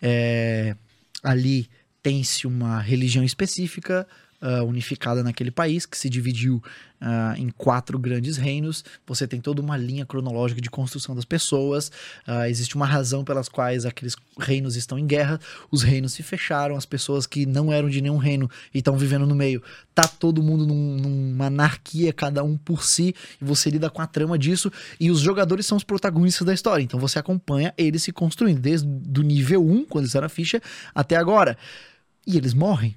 É, 0.00 0.76
ali 1.22 1.68
tem-se 2.02 2.46
uma 2.46 2.80
religião 2.80 3.24
específica 3.24 4.06
ah, 4.40 4.62
unificada 4.64 5.22
naquele 5.22 5.50
país, 5.50 5.86
que 5.86 5.96
se 5.96 6.08
dividiu 6.08 6.62
ah, 7.00 7.34
em 7.36 7.48
quatro 7.50 7.98
grandes 7.98 8.36
reinos. 8.36 8.84
Você 9.06 9.26
tem 9.26 9.40
toda 9.40 9.60
uma 9.60 9.76
linha 9.76 10.06
cronológica 10.06 10.60
de 10.60 10.70
construção 10.70 11.14
das 11.14 11.24
pessoas. 11.24 11.90
ah, 12.26 12.48
existe 12.48 12.74
uma 12.76 12.86
razão 12.86 13.24
pelas 13.24 13.48
quais 13.48 13.84
aqueles 13.86 14.16
reinos 14.38 14.76
estão 14.76 14.98
em 14.98 15.06
guerra. 15.06 15.40
Os 15.70 15.82
reinos 15.82 16.12
se 16.12 16.22
fecharam, 16.22 16.76
as 16.76 16.86
pessoas 16.86 17.26
que 17.26 17.46
não 17.46 17.72
eram 17.72 17.88
de 17.88 18.00
nenhum 18.00 18.16
reino 18.18 18.50
e 18.72 18.78
estão 18.78 18.96
vivendo 18.96 19.26
no 19.26 19.34
meio. 19.34 19.62
Tá 19.94 20.06
todo 20.06 20.42
mundo 20.42 20.66
num- 20.66 20.96
numa 20.96 21.46
anarquia, 21.46 22.12
cada 22.12 22.42
um 22.44 22.56
por 22.56 22.82
si, 22.84 23.14
e 23.40 23.44
você 23.44 23.70
lida 23.70 23.88
com 23.90 24.02
a 24.02 24.06
trama 24.06 24.38
disso. 24.38 24.70
E 25.00 25.10
os 25.10 25.20
jogadores 25.20 25.66
são 25.66 25.76
os 25.76 25.84
protagonistas 25.84 26.46
da 26.46 26.52
história. 26.54 26.82
Então 26.82 27.00
você 27.00 27.18
acompanha 27.18 27.72
eles 27.76 28.02
se 28.02 28.12
construindo, 28.12 28.60
desde 28.60 28.86
do 28.86 29.22
nível 29.22 29.64
1, 29.66 29.84
quando 29.86 30.04
eles 30.04 30.14
eram 30.14 30.26
a 30.26 30.30
ficha, 30.30 30.60
até 30.94 31.16
agora. 31.16 31.56
E 32.26 32.36
eles 32.36 32.52
morrem 32.54 32.96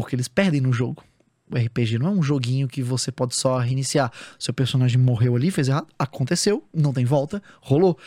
porque 0.00 0.14
eles 0.14 0.28
perdem 0.28 0.60
no 0.60 0.72
jogo. 0.72 1.02
O 1.50 1.56
RPG 1.56 1.98
não 1.98 2.06
é 2.08 2.10
um 2.10 2.22
joguinho 2.22 2.68
que 2.68 2.82
você 2.82 3.10
pode 3.10 3.34
só 3.34 3.58
reiniciar. 3.58 4.12
Seu 4.38 4.52
personagem 4.54 4.98
morreu 4.98 5.34
ali, 5.34 5.50
fez 5.50 5.68
errado, 5.68 5.86
aconteceu, 5.98 6.62
não 6.72 6.92
tem 6.92 7.04
volta, 7.04 7.42
rolou. 7.60 7.98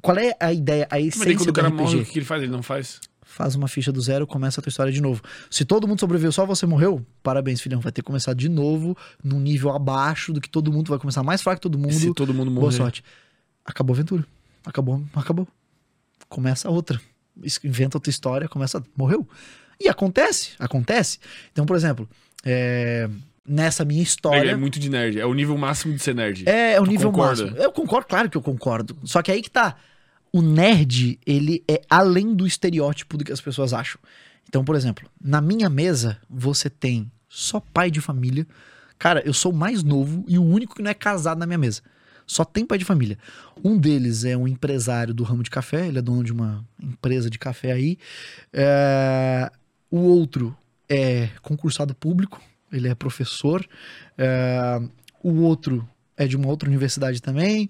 Qual 0.00 0.16
é 0.16 0.34
a 0.40 0.52
ideia, 0.52 0.86
a 0.90 0.94
Mas 0.96 1.08
essência 1.08 1.34
quando 1.36 1.44
do 1.46 1.50
o 1.50 1.52
cara 1.52 1.68
RPG? 1.68 1.82
morre, 1.82 1.96
o 2.00 2.04
que 2.06 2.18
ele 2.20 2.24
faz? 2.24 2.42
Ele 2.42 2.52
não 2.52 2.62
faz? 2.62 3.00
Faz 3.22 3.54
uma 3.56 3.68
ficha 3.68 3.92
do 3.92 4.00
zero, 4.00 4.26
começa 4.26 4.60
a 4.60 4.62
tua 4.62 4.70
história 4.70 4.92
de 4.92 5.02
novo. 5.02 5.20
Se 5.50 5.64
todo 5.64 5.86
mundo 5.86 6.00
sobreviveu, 6.00 6.32
só 6.32 6.46
você 6.46 6.64
morreu, 6.66 7.04
parabéns, 7.22 7.60
filhão. 7.60 7.80
Vai 7.80 7.92
ter 7.92 8.00
que 8.00 8.06
começar 8.06 8.32
de 8.32 8.48
novo, 8.48 8.96
num 9.22 9.38
nível 9.38 9.70
abaixo 9.70 10.32
do 10.32 10.40
que 10.40 10.48
todo 10.48 10.72
mundo. 10.72 10.88
Vai 10.88 10.98
começar 10.98 11.22
mais 11.22 11.42
fraco 11.42 11.56
que 11.56 11.62
todo 11.62 11.76
mundo. 11.76 11.90
E 11.90 11.94
se 11.94 12.14
todo 12.14 12.32
mundo 12.32 12.50
Boa 12.50 12.62
morrer? 12.66 12.76
sorte. 12.76 13.04
Acabou 13.64 13.92
a 13.92 13.96
aventura. 13.96 14.24
Acabou, 14.64 15.02
acabou. 15.14 15.46
Começa 16.28 16.70
outra. 16.70 17.00
Inventa 17.64 17.96
outra 17.98 18.08
história, 18.10 18.48
começa. 18.48 18.82
Morreu. 18.96 19.28
E 19.80 19.88
acontece, 19.88 20.50
acontece. 20.58 21.18
Então, 21.52 21.64
por 21.64 21.76
exemplo, 21.76 22.08
é, 22.44 23.08
nessa 23.46 23.84
minha 23.84 24.00
Ele 24.00 24.06
história. 24.06 24.50
é 24.50 24.56
muito 24.56 24.78
de 24.78 24.88
nerd. 24.90 25.18
É 25.20 25.26
o 25.26 25.32
nível 25.34 25.56
máximo 25.56 25.94
de 25.94 26.00
ser 26.02 26.14
nerd. 26.14 26.44
É, 26.48 26.74
é 26.74 26.80
o 26.80 26.84
Tu 26.84 26.90
nível 26.90 27.10
concorda? 27.10 27.44
máximo. 27.44 27.62
Eu 27.62 27.72
concordo, 27.72 28.06
claro 28.08 28.30
que 28.30 28.36
eu 28.36 28.42
concordo. 28.42 28.96
Só 29.04 29.22
que 29.22 29.30
aí 29.30 29.40
que 29.42 29.50
tá. 29.50 29.76
O 30.32 30.42
nerd, 30.42 31.18
ele 31.26 31.62
é 31.66 31.80
além 31.88 32.34
do 32.34 32.46
estereótipo 32.46 33.16
do 33.16 33.24
que 33.24 33.32
as 33.32 33.40
pessoas 33.40 33.72
acham. 33.72 34.00
Então, 34.48 34.64
por 34.64 34.74
exemplo, 34.76 35.08
na 35.22 35.40
minha 35.40 35.68
mesa, 35.70 36.18
você 36.28 36.68
tem 36.68 37.10
só 37.28 37.60
pai 37.60 37.90
de 37.90 38.00
família. 38.00 38.46
Cara, 38.98 39.22
eu 39.24 39.32
sou 39.32 39.52
o 39.52 39.54
mais 39.56 39.82
novo 39.82 40.24
e 40.26 40.38
o 40.38 40.44
único 40.44 40.74
que 40.74 40.82
não 40.82 40.90
é 40.90 40.94
casado 40.94 41.38
na 41.38 41.46
minha 41.46 41.58
mesa. 41.58 41.82
Só 42.26 42.44
tem 42.44 42.66
pai 42.66 42.76
de 42.76 42.84
família. 42.84 43.16
Um 43.64 43.78
deles 43.78 44.24
é 44.24 44.36
um 44.36 44.46
empresário 44.46 45.14
do 45.14 45.22
ramo 45.22 45.42
de 45.42 45.48
café, 45.50 45.86
ele 45.86 45.98
é 45.98 46.02
dono 46.02 46.22
de 46.22 46.32
uma 46.32 46.62
empresa 46.82 47.30
de 47.30 47.38
café 47.38 47.72
aí. 47.72 47.96
É, 48.52 49.50
O 49.90 49.98
outro 49.98 50.56
é 50.88 51.28
concursado 51.42 51.94
público, 51.94 52.40
ele 52.72 52.88
é 52.88 52.94
professor. 52.94 53.66
É, 54.16 54.80
O 55.22 55.42
outro 55.42 55.88
é 56.16 56.26
de 56.26 56.36
uma 56.36 56.48
outra 56.48 56.68
universidade 56.68 57.20
também. 57.22 57.68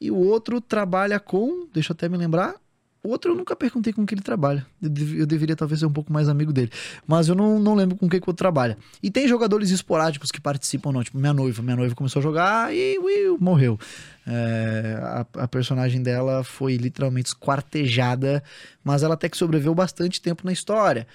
E 0.00 0.10
o 0.10 0.16
outro 0.16 0.60
trabalha 0.60 1.20
com. 1.20 1.66
Deixa 1.72 1.92
eu 1.92 1.94
até 1.94 2.08
me 2.08 2.16
lembrar. 2.16 2.56
O 3.04 3.08
outro 3.08 3.32
eu 3.32 3.36
nunca 3.36 3.56
perguntei 3.56 3.92
com 3.92 4.06
que 4.06 4.14
ele 4.14 4.20
trabalha. 4.22 4.64
Eu, 4.80 4.88
dev- 4.88 5.18
eu 5.20 5.26
deveria 5.26 5.56
talvez 5.56 5.80
ser 5.80 5.86
um 5.86 5.92
pouco 5.92 6.12
mais 6.12 6.28
amigo 6.28 6.52
dele. 6.52 6.70
Mas 7.06 7.28
eu 7.28 7.34
não, 7.34 7.58
não 7.58 7.74
lembro 7.74 7.96
com 7.96 8.08
que, 8.08 8.20
que 8.20 8.26
o 8.26 8.30
outro 8.30 8.38
trabalha. 8.44 8.76
E 9.02 9.10
tem 9.10 9.26
jogadores 9.26 9.70
esporádicos 9.70 10.30
que 10.30 10.40
participam, 10.40 10.92
não. 10.92 11.02
Tipo, 11.02 11.18
minha 11.18 11.32
noiva. 11.32 11.62
Minha 11.62 11.76
noiva 11.76 11.94
começou 11.96 12.20
a 12.20 12.22
jogar 12.22 12.72
e 12.74 12.98
morreu. 13.40 13.78
É, 14.26 14.98
a, 15.02 15.26
a 15.44 15.48
personagem 15.48 16.00
dela 16.02 16.44
foi 16.44 16.76
literalmente 16.76 17.28
esquartejada. 17.28 18.42
Mas 18.84 19.02
ela 19.02 19.14
até 19.14 19.28
que 19.28 19.36
sobreviveu 19.36 19.74
bastante 19.74 20.20
tempo 20.20 20.42
na 20.44 20.52
história. 20.52 21.06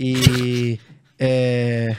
E. 0.00 0.80
é, 1.18 1.96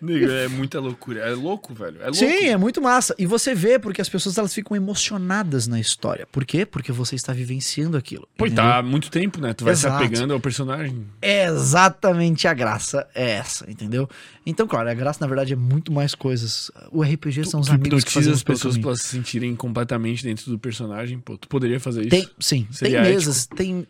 Nego, 0.00 0.30
é 0.30 0.48
muita 0.48 0.80
loucura. 0.80 1.20
É 1.20 1.34
louco, 1.34 1.74
velho. 1.74 1.98
É 2.00 2.04
louco. 2.04 2.16
Sim, 2.16 2.46
é 2.46 2.56
muito 2.56 2.80
massa. 2.80 3.14
E 3.18 3.26
você 3.26 3.54
vê 3.54 3.78
porque 3.78 4.00
as 4.00 4.08
pessoas 4.08 4.38
elas 4.38 4.54
ficam 4.54 4.74
emocionadas 4.74 5.66
na 5.66 5.78
história. 5.78 6.26
Por 6.26 6.44
quê? 6.44 6.64
Porque 6.64 6.90
você 6.90 7.16
está 7.16 7.32
vivenciando 7.32 7.98
aquilo. 7.98 8.26
Pô, 8.36 8.46
entendeu? 8.46 8.64
tá 8.64 8.78
há 8.78 8.82
muito 8.82 9.10
tempo, 9.10 9.40
né? 9.40 9.52
Tu 9.52 9.64
vai 9.64 9.74
Exato. 9.74 9.98
se 9.98 10.04
apegando 10.04 10.32
ao 10.32 10.40
personagem. 10.40 11.06
É 11.20 11.44
exatamente 11.46 12.48
a 12.48 12.54
graça 12.54 13.06
é 13.14 13.30
essa, 13.32 13.70
entendeu? 13.70 14.08
Então, 14.46 14.66
claro, 14.66 14.88
a 14.88 14.94
graça 14.94 15.18
na 15.20 15.26
verdade 15.26 15.52
é 15.52 15.56
muito 15.56 15.92
mais 15.92 16.14
coisas. 16.14 16.70
O 16.90 17.02
RPG 17.02 17.44
são 17.44 17.60
os 17.60 17.66
tu 17.66 17.74
amigos 17.74 18.02
que 18.02 18.12
fazemos 18.12 18.38
as 18.38 18.42
pessoas 18.42 19.02
se 19.02 19.08
sentirem 19.08 19.54
completamente 19.54 20.24
dentro 20.24 20.50
do 20.50 20.58
personagem. 20.58 21.20
Pô, 21.20 21.36
tu 21.36 21.46
poderia 21.46 21.78
fazer 21.78 22.02
isso? 22.02 22.10
Tem, 22.10 22.28
sim, 22.38 22.66
Seria 22.70 23.02
tem 23.02 23.12
mesas, 23.12 23.46
tem. 23.46 23.86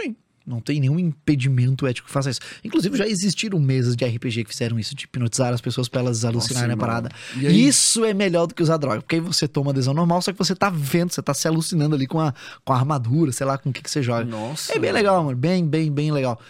Sim. 0.00 0.16
Não 0.46 0.60
tem 0.60 0.80
nenhum 0.80 0.98
impedimento 0.98 1.86
ético 1.86 2.06
que 2.06 2.12
faça 2.12 2.30
isso. 2.30 2.40
Inclusive, 2.64 2.96
já 2.96 3.06
existiram 3.06 3.58
mesas 3.58 3.94
de 3.94 4.04
RPG 4.04 4.44
que 4.44 4.50
fizeram 4.50 4.78
isso, 4.78 4.94
de 4.94 5.04
hipnotizar 5.04 5.52
as 5.52 5.60
pessoas 5.60 5.88
pra 5.88 6.00
elas 6.00 6.24
alucinarem 6.24 6.70
a 6.70 6.72
irmão. 6.72 6.86
parada. 6.86 7.10
E 7.36 7.46
aí? 7.46 7.66
Isso 7.66 8.04
é 8.04 8.12
melhor 8.12 8.46
do 8.46 8.54
que 8.54 8.62
usar 8.62 8.76
droga. 8.76 9.00
Porque 9.00 9.16
aí 9.16 9.20
você 9.20 9.46
toma 9.46 9.70
adesão 9.70 9.94
normal, 9.94 10.20
só 10.22 10.32
que 10.32 10.38
você 10.38 10.54
tá 10.54 10.70
vendo, 10.70 11.12
você 11.12 11.22
tá 11.22 11.32
se 11.32 11.46
alucinando 11.46 11.94
ali 11.94 12.06
com 12.06 12.20
a, 12.20 12.34
com 12.64 12.72
a 12.72 12.76
armadura, 12.76 13.32
sei 13.32 13.46
lá, 13.46 13.56
com 13.56 13.70
o 13.70 13.72
que, 13.72 13.82
que 13.82 13.90
você 13.90 14.02
joga. 14.02 14.24
Nossa. 14.24 14.74
É 14.74 14.78
bem 14.78 14.92
legal, 14.92 15.22
mano. 15.22 15.36
Bem, 15.36 15.66
bem, 15.66 15.90
bem 15.92 16.10
legal. 16.10 16.40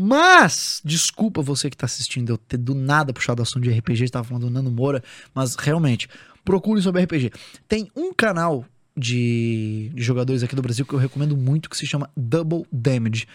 Mas, 0.00 0.80
desculpa 0.84 1.42
você 1.42 1.68
que 1.68 1.76
tá 1.76 1.86
assistindo 1.86 2.30
eu 2.30 2.38
ter 2.38 2.56
do 2.56 2.72
nada 2.72 3.12
puxado 3.12 3.40
o 3.40 3.42
assunto 3.42 3.64
de 3.64 3.70
RPG, 3.70 4.10
tava 4.10 4.28
falando 4.28 4.46
do 4.46 4.50
Nando 4.50 4.70
Moura, 4.70 5.02
mas 5.34 5.56
realmente, 5.56 6.08
procure 6.44 6.80
sobre 6.80 7.02
RPG. 7.02 7.32
Tem 7.68 7.90
um 7.96 8.14
canal 8.14 8.64
de, 8.98 9.90
jogadores 9.96 10.42
aqui 10.42 10.56
do 10.56 10.62
Brasil 10.62 10.84
que 10.84 10.92
eu 10.92 10.98
recomendo 10.98 11.36
muito 11.36 11.70
que 11.70 11.76
se 11.76 11.86
chama 11.86 12.10
Double 12.16 12.64
Damage 12.72 13.26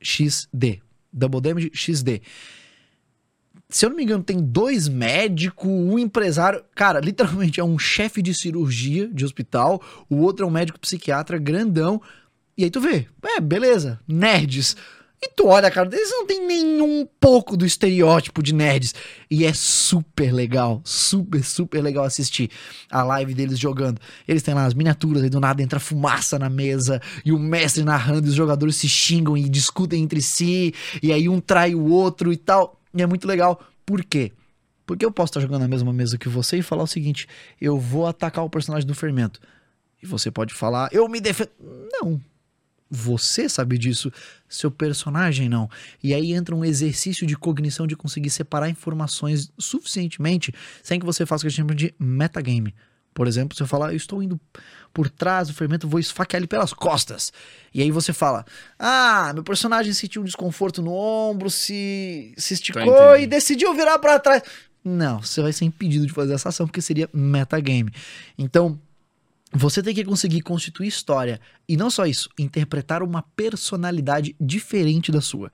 XD. 0.00 0.80
Double 1.12 1.40
Damage 1.40 1.70
XD. 1.74 2.22
Se 3.68 3.84
eu 3.84 3.90
não 3.90 3.96
me 3.96 4.04
engano, 4.04 4.24
tem 4.24 4.40
dois 4.40 4.88
médicos, 4.88 5.68
um 5.68 5.98
empresário. 5.98 6.64
Cara, 6.74 7.00
literalmente 7.00 7.60
é 7.60 7.64
um 7.64 7.78
chefe 7.78 8.22
de 8.22 8.32
cirurgia 8.32 9.08
de 9.08 9.24
hospital, 9.24 9.82
o 10.08 10.16
outro 10.18 10.46
é 10.46 10.48
um 10.48 10.52
médico 10.52 10.80
psiquiatra 10.80 11.36
grandão. 11.36 12.00
E 12.56 12.64
aí 12.64 12.70
tu 12.70 12.80
vê, 12.80 13.06
é, 13.22 13.40
beleza, 13.40 14.00
nerds. 14.08 14.76
E 15.20 15.30
tu 15.30 15.48
olha, 15.48 15.68
cara, 15.70 15.88
eles 15.92 16.10
não 16.10 16.24
tem 16.24 16.46
nenhum 16.46 17.06
pouco 17.20 17.56
do 17.56 17.66
estereótipo 17.66 18.40
de 18.40 18.54
nerds. 18.54 18.94
E 19.28 19.44
é 19.44 19.52
super 19.52 20.32
legal, 20.32 20.80
super, 20.84 21.44
super 21.44 21.82
legal 21.82 22.04
assistir 22.04 22.50
a 22.88 23.02
live 23.02 23.34
deles 23.34 23.58
jogando. 23.58 24.00
Eles 24.28 24.42
têm 24.44 24.54
lá 24.54 24.64
as 24.64 24.74
miniaturas, 24.74 25.22
aí 25.22 25.28
do 25.28 25.40
nada 25.40 25.60
entra 25.60 25.80
fumaça 25.80 26.38
na 26.38 26.48
mesa, 26.48 27.02
e 27.24 27.32
o 27.32 27.38
mestre 27.38 27.82
narrando, 27.82 28.28
e 28.28 28.30
os 28.30 28.36
jogadores 28.36 28.76
se 28.76 28.88
xingam 28.88 29.36
e 29.36 29.48
discutem 29.48 30.02
entre 30.04 30.22
si, 30.22 30.72
e 31.02 31.12
aí 31.12 31.28
um 31.28 31.40
trai 31.40 31.74
o 31.74 31.86
outro 31.86 32.32
e 32.32 32.36
tal. 32.36 32.80
E 32.94 33.02
é 33.02 33.06
muito 33.06 33.26
legal. 33.26 33.60
Por 33.84 34.04
quê? 34.04 34.32
Porque 34.86 35.04
eu 35.04 35.10
posso 35.10 35.30
estar 35.30 35.40
jogando 35.40 35.62
na 35.62 35.68
mesma 35.68 35.92
mesa 35.92 36.16
que 36.16 36.28
você 36.28 36.58
e 36.58 36.62
falar 36.62 36.84
o 36.84 36.86
seguinte: 36.86 37.26
eu 37.60 37.78
vou 37.78 38.06
atacar 38.06 38.44
o 38.44 38.50
personagem 38.50 38.86
do 38.86 38.94
fermento. 38.94 39.40
E 40.02 40.06
você 40.06 40.30
pode 40.30 40.54
falar, 40.54 40.88
eu 40.92 41.08
me 41.08 41.20
defendo. 41.20 41.50
Não, 41.92 42.20
você 42.90 43.48
sabe 43.48 43.76
disso, 43.76 44.12
seu 44.48 44.70
personagem 44.70 45.48
não. 45.48 45.68
E 46.02 46.14
aí 46.14 46.32
entra 46.32 46.54
um 46.54 46.64
exercício 46.64 47.26
de 47.26 47.36
cognição 47.36 47.86
de 47.86 47.96
conseguir 47.96 48.30
separar 48.30 48.68
informações 48.68 49.52
suficientemente 49.58 50.52
sem 50.82 50.98
que 50.98 51.06
você 51.06 51.26
faça 51.26 51.42
o 51.42 51.44
que 51.44 51.48
a 51.48 51.50
gente 51.50 51.58
chama 51.58 51.74
de 51.74 51.94
metagame. 51.98 52.74
Por 53.12 53.26
exemplo, 53.26 53.56
você 53.56 53.66
fala, 53.66 53.92
eu 53.92 53.96
estou 53.96 54.22
indo 54.22 54.40
por 54.94 55.10
trás 55.10 55.48
do 55.48 55.54
fermento, 55.54 55.88
vou 55.88 55.98
esfaquear 55.98 56.38
ele 56.38 56.46
pelas 56.46 56.72
costas. 56.72 57.32
E 57.74 57.82
aí 57.82 57.90
você 57.90 58.12
fala, 58.12 58.44
ah, 58.78 59.32
meu 59.34 59.42
personagem 59.42 59.92
sentiu 59.92 60.22
um 60.22 60.24
desconforto 60.24 60.80
no 60.80 60.92
ombro, 60.92 61.50
se, 61.50 62.32
se 62.36 62.54
esticou 62.54 63.16
e 63.16 63.26
decidiu 63.26 63.74
virar 63.74 63.98
para 63.98 64.20
trás. 64.20 64.42
Não, 64.84 65.20
você 65.20 65.42
vai 65.42 65.52
ser 65.52 65.64
impedido 65.64 66.06
de 66.06 66.12
fazer 66.12 66.34
essa 66.34 66.48
ação 66.48 66.66
porque 66.66 66.80
seria 66.80 67.10
metagame. 67.12 67.92
Então, 68.38 68.78
você 69.52 69.82
tem 69.82 69.94
que 69.94 70.04
conseguir 70.04 70.42
constituir 70.42 70.88
história 70.88 71.40
e 71.68 71.76
não 71.76 71.90
só 71.90 72.06
isso, 72.06 72.28
interpretar 72.38 73.02
uma 73.02 73.22
personalidade 73.22 74.36
diferente 74.40 75.10
da 75.10 75.20
sua. 75.20 75.52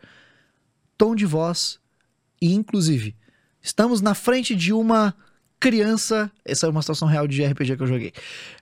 Tom 0.98 1.14
de 1.14 1.24
voz 1.24 1.78
e 2.40 2.52
inclusive 2.52 3.16
estamos 3.62 4.00
na 4.00 4.14
frente 4.14 4.54
de 4.54 4.72
uma 4.72 5.14
criança. 5.64 6.30
Essa 6.44 6.66
é 6.66 6.68
uma 6.68 6.82
situação 6.82 7.08
real 7.08 7.26
de 7.26 7.42
RPG 7.42 7.78
que 7.78 7.82
eu 7.82 7.86
joguei. 7.86 8.12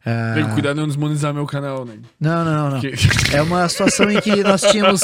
Uh... 0.07 0.35
Tem 0.35 0.47
que 0.47 0.53
cuidar 0.53 0.73
de 0.73 0.79
não 0.79 0.87
desmonetizar 0.87 1.35
meu 1.35 1.45
canal, 1.47 1.85
né? 1.85 1.99
Não, 2.21 2.45
não, 2.45 2.55
não. 2.55 2.71
não. 2.71 2.81
Que... 2.81 2.93
É 3.35 3.43
uma 3.43 3.69
situação 3.69 4.09
em 4.09 4.21
que 4.21 4.43
nós 4.45 4.63
tínhamos. 4.63 5.01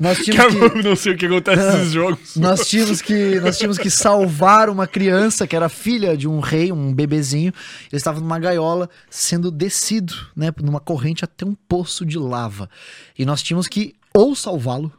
Nós 0.00 0.18
tínhamos 0.18 0.72
que... 0.72 0.82
Não 0.82 0.96
sei 0.96 1.12
o 1.12 1.16
que 1.18 1.26
acontece 1.26 1.62
não, 1.62 1.72
nesses 1.72 1.92
jogos. 1.92 2.36
Nós 2.36 2.66
tínhamos, 2.66 3.02
que, 3.02 3.40
nós 3.40 3.58
tínhamos 3.58 3.76
que 3.76 3.90
salvar 3.90 4.70
uma 4.70 4.86
criança 4.86 5.46
que 5.46 5.54
era 5.54 5.68
filha 5.68 6.16
de 6.16 6.26
um 6.26 6.40
rei, 6.40 6.72
um 6.72 6.94
bebezinho. 6.94 7.52
Ele 7.92 7.96
estava 7.98 8.20
numa 8.20 8.38
gaiola 8.38 8.88
sendo 9.10 9.50
descido, 9.50 10.14
né? 10.34 10.50
Numa 10.62 10.80
corrente 10.80 11.24
até 11.24 11.44
um 11.44 11.54
poço 11.54 12.06
de 12.06 12.18
lava. 12.18 12.70
E 13.18 13.26
nós 13.26 13.42
tínhamos 13.42 13.68
que 13.68 13.94
ou 14.14 14.34
salvá-lo, 14.34 14.90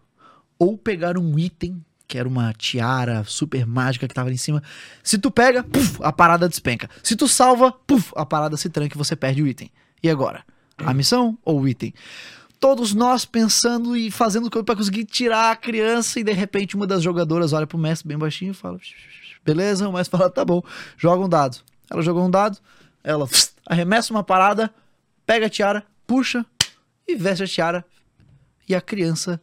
ou 0.60 0.78
pegar 0.78 1.18
um 1.18 1.40
item 1.40 1.84
que 2.08 2.18
era 2.18 2.28
uma 2.28 2.54
tiara 2.54 3.24
super 3.26 3.66
mágica 3.66 4.08
que 4.08 4.14
tava 4.14 4.30
ali 4.30 4.36
em 4.36 4.40
cima. 4.40 4.62
Se 5.04 5.18
tu 5.18 5.32
pega, 5.32 5.66
a 6.02 6.12
parada 6.12 6.48
despenca. 6.48 6.90
Se 7.04 7.16
tu 7.16 7.28
salva, 7.28 7.74
a 8.16 8.26
parada 8.26 8.58
se 8.58 8.70
tranca 8.70 8.96
e 8.96 8.98
você 8.98 9.16
perde 9.16 9.42
o 9.42 9.48
item. 9.48 9.72
E 10.02 10.10
agora? 10.10 10.44
A 10.78 10.94
missão 10.94 11.38
ou 11.44 11.62
o 11.62 11.68
item? 11.68 11.94
Todos 12.60 12.94
nós 12.94 13.26
pensando 13.26 13.96
e 13.96 14.10
fazendo 14.12 14.50
coisa 14.50 14.64
para 14.64 14.76
conseguir 14.76 15.06
tirar 15.06 15.52
a 15.52 15.56
criança 15.56 16.20
e 16.20 16.24
de 16.24 16.32
repente 16.32 16.76
uma 16.76 16.88
das 16.88 17.04
jogadoras 17.04 17.54
olha 17.54 17.68
pro 17.68 17.78
mestre 17.78 18.08
bem 18.08 18.18
baixinho 18.18 18.52
e 18.52 18.54
fala: 18.54 18.80
"Beleza?" 19.44 19.88
O 19.88 19.94
mestre 19.94 20.18
fala: 20.18 20.30
"Tá 20.30 20.44
bom. 20.44 20.62
Joga 20.98 21.24
um 21.24 21.30
dado." 21.30 21.58
Ela 21.90 22.02
jogou 22.02 22.26
um 22.26 22.32
dado, 22.32 22.58
ela 23.04 23.28
arremessa 23.66 24.12
uma 24.12 24.24
parada, 24.24 24.74
pega 25.26 25.46
a 25.46 25.50
tiara, 25.50 25.86
puxa 26.08 26.46
e 27.08 27.16
veste 27.16 27.44
a 27.44 27.48
tiara 27.48 27.86
e 28.68 28.74
a 28.74 28.82
criança 28.82 29.40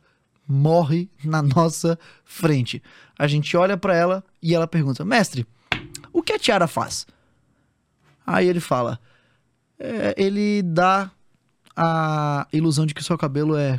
morre 0.52 1.08
na 1.24 1.42
nossa 1.42 1.98
frente. 2.24 2.82
A 3.18 3.26
gente 3.26 3.56
olha 3.56 3.76
para 3.76 3.96
ela 3.96 4.24
e 4.40 4.54
ela 4.54 4.68
pergunta: 4.68 5.04
Mestre, 5.04 5.46
o 6.12 6.22
que 6.22 6.32
a 6.32 6.38
tiara 6.38 6.66
faz? 6.66 7.06
Aí 8.26 8.46
ele 8.46 8.60
fala: 8.60 9.00
é, 9.78 10.14
Ele 10.16 10.62
dá 10.62 11.10
a 11.74 12.46
ilusão 12.52 12.84
de 12.84 12.94
que 12.94 13.00
o 13.00 13.04
seu 13.04 13.16
cabelo 13.16 13.56
é. 13.56 13.78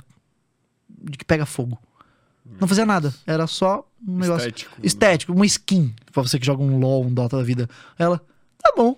de 0.90 1.18
que 1.18 1.26
pega 1.26 1.46
fogo. 1.46 1.80
Não 2.60 2.68
fazia 2.68 2.86
nada, 2.86 3.14
era 3.26 3.48
só 3.48 3.88
um 4.06 4.18
negócio 4.18 4.50
estético, 4.50 4.76
estético 4.84 5.34
uma 5.34 5.46
skin, 5.46 5.96
pra 6.12 6.22
você 6.22 6.38
que 6.38 6.46
joga 6.46 6.62
um 6.62 6.78
LOL, 6.78 7.06
um 7.06 7.14
Dota 7.14 7.38
da 7.38 7.44
vida. 7.44 7.70
Ela, 7.98 8.20
tá 8.62 8.74
bom. 8.76 8.98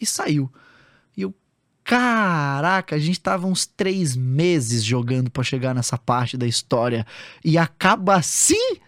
E 0.00 0.04
saiu. 0.04 0.52
Caraca, 1.84 2.96
a 2.96 2.98
gente 2.98 3.20
tava 3.20 3.46
uns 3.46 3.66
três 3.66 4.16
meses 4.16 4.82
jogando 4.82 5.30
para 5.30 5.42
chegar 5.42 5.74
nessa 5.74 5.98
parte 5.98 6.34
da 6.34 6.46
história 6.46 7.06
e 7.44 7.58
acaba 7.58 8.16
assim? 8.16 8.78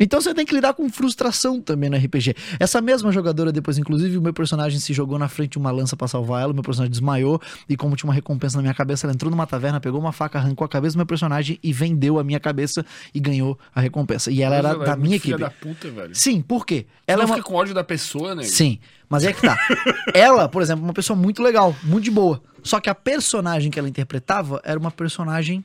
Então 0.00 0.20
você 0.20 0.32
tem 0.32 0.46
que 0.46 0.54
lidar 0.54 0.72
com 0.72 0.88
frustração 0.88 1.60
também 1.60 1.90
no 1.90 1.96
RPG. 1.96 2.34
Essa 2.58 2.80
mesma 2.80 3.12
jogadora, 3.12 3.52
depois, 3.52 3.76
inclusive, 3.76 4.16
o 4.16 4.22
meu 4.22 4.32
personagem 4.32 4.80
se 4.80 4.94
jogou 4.94 5.18
na 5.18 5.28
frente 5.28 5.52
de 5.52 5.58
uma 5.58 5.70
lança 5.70 5.94
para 5.94 6.08
salvar 6.08 6.42
ela, 6.42 6.52
o 6.52 6.54
meu 6.54 6.62
personagem 6.62 6.90
desmaiou, 6.90 7.40
e 7.68 7.76
como 7.76 7.94
tinha 7.94 8.08
uma 8.08 8.14
recompensa 8.14 8.56
na 8.56 8.62
minha 8.62 8.74
cabeça, 8.74 9.06
ela 9.06 9.12
entrou 9.12 9.30
numa 9.30 9.46
taverna, 9.46 9.78
pegou 9.78 10.00
uma 10.00 10.10
faca, 10.10 10.38
arrancou 10.38 10.64
a 10.64 10.68
cabeça 10.68 10.94
do 10.94 10.98
meu 10.98 11.06
personagem 11.06 11.58
e 11.62 11.72
vendeu 11.72 12.18
a 12.18 12.24
minha 12.24 12.40
cabeça 12.40 12.84
e 13.14 13.20
ganhou 13.20 13.58
a 13.74 13.80
recompensa. 13.80 14.30
E 14.30 14.42
ela 14.42 14.56
Mas 14.56 14.64
era 14.64 14.74
ela 14.74 14.84
da 14.86 14.92
é 14.92 14.96
minha 14.96 15.16
equipe. 15.16 15.38
Da 15.38 15.50
puta, 15.50 15.90
velho. 15.90 16.14
Sim, 16.14 16.40
por 16.40 16.64
quê? 16.64 16.86
Ela 17.06 17.24
é 17.24 17.26
uma... 17.26 17.36
fica 17.36 17.46
com 17.46 17.54
ódio 17.54 17.74
da 17.74 17.84
pessoa, 17.84 18.34
né? 18.34 18.44
Sim, 18.44 18.78
mas 19.08 19.24
é 19.24 19.32
que 19.34 19.42
tá. 19.42 19.58
ela, 20.14 20.48
por 20.48 20.62
exemplo, 20.62 20.82
é 20.82 20.86
uma 20.86 20.94
pessoa 20.94 21.16
muito 21.16 21.42
legal, 21.42 21.76
muito 21.82 22.04
de 22.04 22.10
boa. 22.10 22.40
Só 22.62 22.80
que 22.80 22.88
a 22.88 22.94
personagem 22.94 23.70
que 23.70 23.78
ela 23.78 23.88
interpretava 23.88 24.60
era 24.64 24.78
uma 24.78 24.90
personagem 24.90 25.62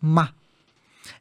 má 0.00 0.32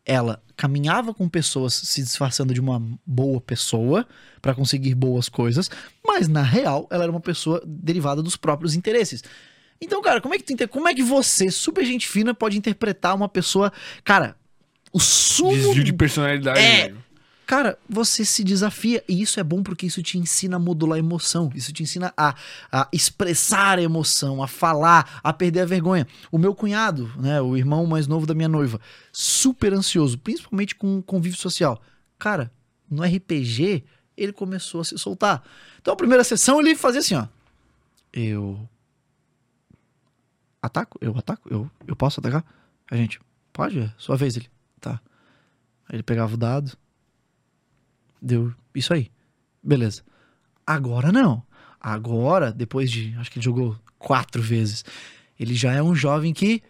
ela 0.05 0.41
caminhava 0.57 1.13
com 1.13 1.29
pessoas 1.29 1.75
se 1.75 2.01
disfarçando 2.01 2.51
de 2.51 2.59
uma 2.59 2.81
boa 3.05 3.39
pessoa 3.39 4.07
para 4.41 4.55
conseguir 4.55 4.95
boas 4.95 5.29
coisas, 5.29 5.69
mas 6.05 6.27
na 6.27 6.41
real 6.41 6.87
ela 6.89 7.03
era 7.03 7.11
uma 7.11 7.21
pessoa 7.21 7.61
derivada 7.65 8.23
dos 8.23 8.35
próprios 8.35 8.73
interesses. 8.73 9.23
Então, 9.79 10.01
cara, 10.01 10.19
como 10.19 10.33
é 10.33 10.39
que 10.39 10.55
tu, 10.55 10.67
como 10.67 10.87
é 10.87 10.95
que 10.95 11.03
você, 11.03 11.51
super 11.51 11.85
gente 11.85 12.07
fina, 12.07 12.33
pode 12.33 12.57
interpretar 12.57 13.15
uma 13.15 13.29
pessoa, 13.29 13.71
cara, 14.03 14.35
o 14.91 14.99
sumo 14.99 15.51
desvio 15.51 15.83
de 15.83 15.93
personalidade, 15.93 16.59
é, 16.59 16.93
Cara, 17.47 17.79
você 17.87 18.25
se 18.25 18.43
desafia 18.43 19.01
e 19.07 19.21
isso 19.21 19.39
é 19.39 19.43
bom 19.43 19.63
porque 19.63 19.85
isso 19.85 20.03
te 20.03 20.17
ensina 20.17 20.57
a 20.57 20.59
modular 20.59 20.99
emoção, 20.99 21.49
isso 21.55 21.71
te 21.71 21.81
ensina 21.81 22.13
a, 22.17 22.35
a 22.69 22.89
expressar 22.91 23.79
a 23.79 23.81
emoção, 23.81 24.43
a 24.43 24.47
falar, 24.49 25.21
a 25.23 25.31
perder 25.31 25.61
a 25.61 25.65
vergonha. 25.65 26.05
O 26.29 26.37
meu 26.37 26.53
cunhado, 26.53 27.09
né, 27.15 27.39
o 27.41 27.55
irmão 27.55 27.85
mais 27.85 28.05
novo 28.05 28.25
da 28.25 28.33
minha 28.33 28.49
noiva, 28.49 28.81
super 29.13 29.73
ansioso, 29.73 30.17
principalmente 30.17 30.75
com 30.75 31.01
convívio 31.01 31.39
social. 31.39 31.81
Cara, 32.19 32.51
no 32.91 33.01
RPG 33.01 33.85
ele 34.17 34.33
começou 34.33 34.81
a 34.81 34.83
se 34.83 34.97
soltar. 34.97 35.41
Então 35.81 35.93
a 35.93 35.97
primeira 35.97 36.25
sessão 36.25 36.59
ele 36.59 36.75
fazia 36.75 36.99
assim, 36.99 37.15
ó. 37.15 37.27
Eu 38.11 38.67
ataco, 40.61 40.97
eu 40.99 41.17
ataco, 41.17 41.47
eu, 41.49 41.71
eu 41.87 41.95
posso 41.95 42.19
atacar? 42.19 42.43
A 42.91 42.97
gente, 42.97 43.21
pode, 43.53 43.79
é 43.79 43.93
sua 43.97 44.17
vez 44.17 44.35
ele. 44.35 44.49
Tá. 44.81 44.99
Aí 45.87 45.95
ele 45.95 46.03
pegava 46.03 46.33
o 46.33 46.37
dado, 46.37 46.77
Deu 48.21 48.53
isso 48.73 48.93
aí. 48.93 49.11
Beleza. 49.63 50.03
Agora 50.65 51.11
não. 51.11 51.43
Agora, 51.79 52.51
depois 52.51 52.91
de. 52.91 53.15
Acho 53.17 53.31
que 53.31 53.39
ele 53.39 53.45
jogou 53.45 53.77
quatro 53.97 54.41
vezes. 54.41 54.83
Ele 55.39 55.53
já 55.53 55.73
é 55.73 55.81
um 55.81 55.95
jovem 55.95 56.33
que 56.33 56.61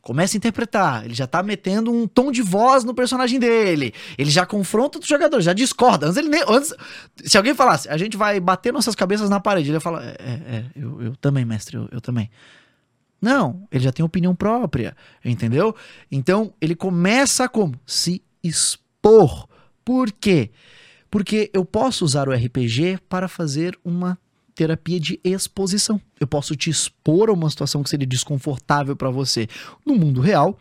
começa 0.00 0.36
a 0.36 0.38
interpretar. 0.38 1.04
Ele 1.04 1.14
já 1.14 1.26
tá 1.26 1.42
metendo 1.42 1.92
um 1.92 2.06
tom 2.06 2.30
de 2.30 2.42
voz 2.42 2.84
no 2.84 2.94
personagem 2.94 3.38
dele. 3.38 3.92
Ele 4.16 4.30
já 4.30 4.46
confronta 4.46 4.98
os 4.98 5.06
jogadores, 5.06 5.44
já 5.44 5.52
discorda. 5.52 6.06
Antes 6.06 6.16
ele 6.16 6.28
nem. 6.28 6.42
Antes, 6.48 6.74
se 7.24 7.36
alguém 7.36 7.54
falasse, 7.54 7.88
a 7.88 7.96
gente 7.96 8.16
vai 8.16 8.38
bater 8.40 8.72
nossas 8.72 8.94
cabeças 8.94 9.30
na 9.30 9.40
parede, 9.40 9.68
ele 9.68 9.76
ia 9.76 9.80
falar: 9.80 10.04
É, 10.04 10.16
é, 10.18 10.56
é 10.56 10.64
eu, 10.76 11.02
eu 11.02 11.16
também, 11.16 11.44
mestre, 11.44 11.76
eu, 11.76 11.88
eu 11.90 12.00
também. 12.00 12.30
Não, 13.20 13.66
ele 13.70 13.84
já 13.84 13.92
tem 13.92 14.04
opinião 14.04 14.34
própria, 14.34 14.96
entendeu? 15.22 15.74
Então 16.10 16.54
ele 16.60 16.74
começa 16.74 17.48
como? 17.48 17.78
Se 17.84 18.22
expor. 18.42 19.46
Por 19.84 20.10
quê? 20.10 20.50
Porque 20.50 20.70
eu 21.52 21.64
posso 21.64 22.04
usar 22.04 22.28
o 22.28 22.32
RPG 22.32 22.98
para 23.08 23.26
fazer 23.28 23.78
uma 23.84 24.16
terapia 24.54 25.00
de 25.00 25.18
exposição. 25.24 26.00
Eu 26.20 26.26
posso 26.26 26.54
te 26.54 26.70
expor 26.70 27.28
a 27.30 27.32
uma 27.32 27.48
situação 27.50 27.82
que 27.82 27.90
seria 27.90 28.06
desconfortável 28.06 28.94
para 28.94 29.10
você 29.10 29.48
no 29.84 29.94
mundo 29.96 30.20
real, 30.20 30.58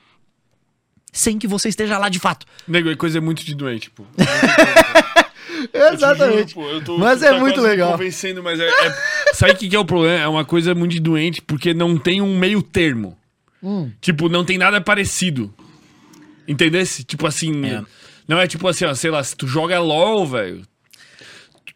sem 1.12 1.38
que 1.38 1.48
você 1.48 1.70
esteja 1.70 1.98
lá 1.98 2.10
de 2.10 2.20
fato. 2.20 2.46
Nego, 2.68 2.90
é 2.90 2.96
coisa 2.96 3.20
muito 3.22 3.44
de 3.46 3.54
doente, 3.56 3.90
pô. 3.92 4.04
Exatamente. 5.74 6.54
Juro, 6.54 6.70
pô, 6.80 6.82
tô- 6.82 6.98
Mas 6.98 7.22
é 7.22 7.32
tá 7.34 7.40
muito 7.40 7.60
legal. 7.62 7.92
Convencendo, 7.92 8.42
mas 8.42 8.60
é, 8.60 8.68
é- 8.68 8.96
Sabe 9.34 9.54
o 9.54 9.56
que, 9.58 9.70
que 9.70 9.76
é 9.76 9.80
o 9.80 9.86
problema? 9.86 10.24
É 10.24 10.28
uma 10.28 10.46
coisa 10.46 10.74
muito 10.74 11.00
doente, 11.02 11.42
porque 11.42 11.74
não 11.74 11.98
tem 11.98 12.22
um 12.22 12.38
meio 12.38 12.62
termo. 12.62 13.18
Hum. 13.62 13.92
Tipo, 14.00 14.30
não 14.30 14.46
tem 14.46 14.58
nada 14.58 14.80
parecido. 14.80 15.54
Entendesse? 16.48 17.04
Tipo 17.04 17.28
assim. 17.28 17.66
É. 17.66 17.84
Não 18.30 18.40
é 18.40 18.48
tipo 18.48 18.66
assim, 18.68 18.86
ó, 18.86 18.94
sei 18.94 19.10
lá, 19.12 19.22
se 19.24 19.36
tu 19.36 19.46
joga 19.48 19.80
LOL, 19.80 20.26
velho. 20.26 20.62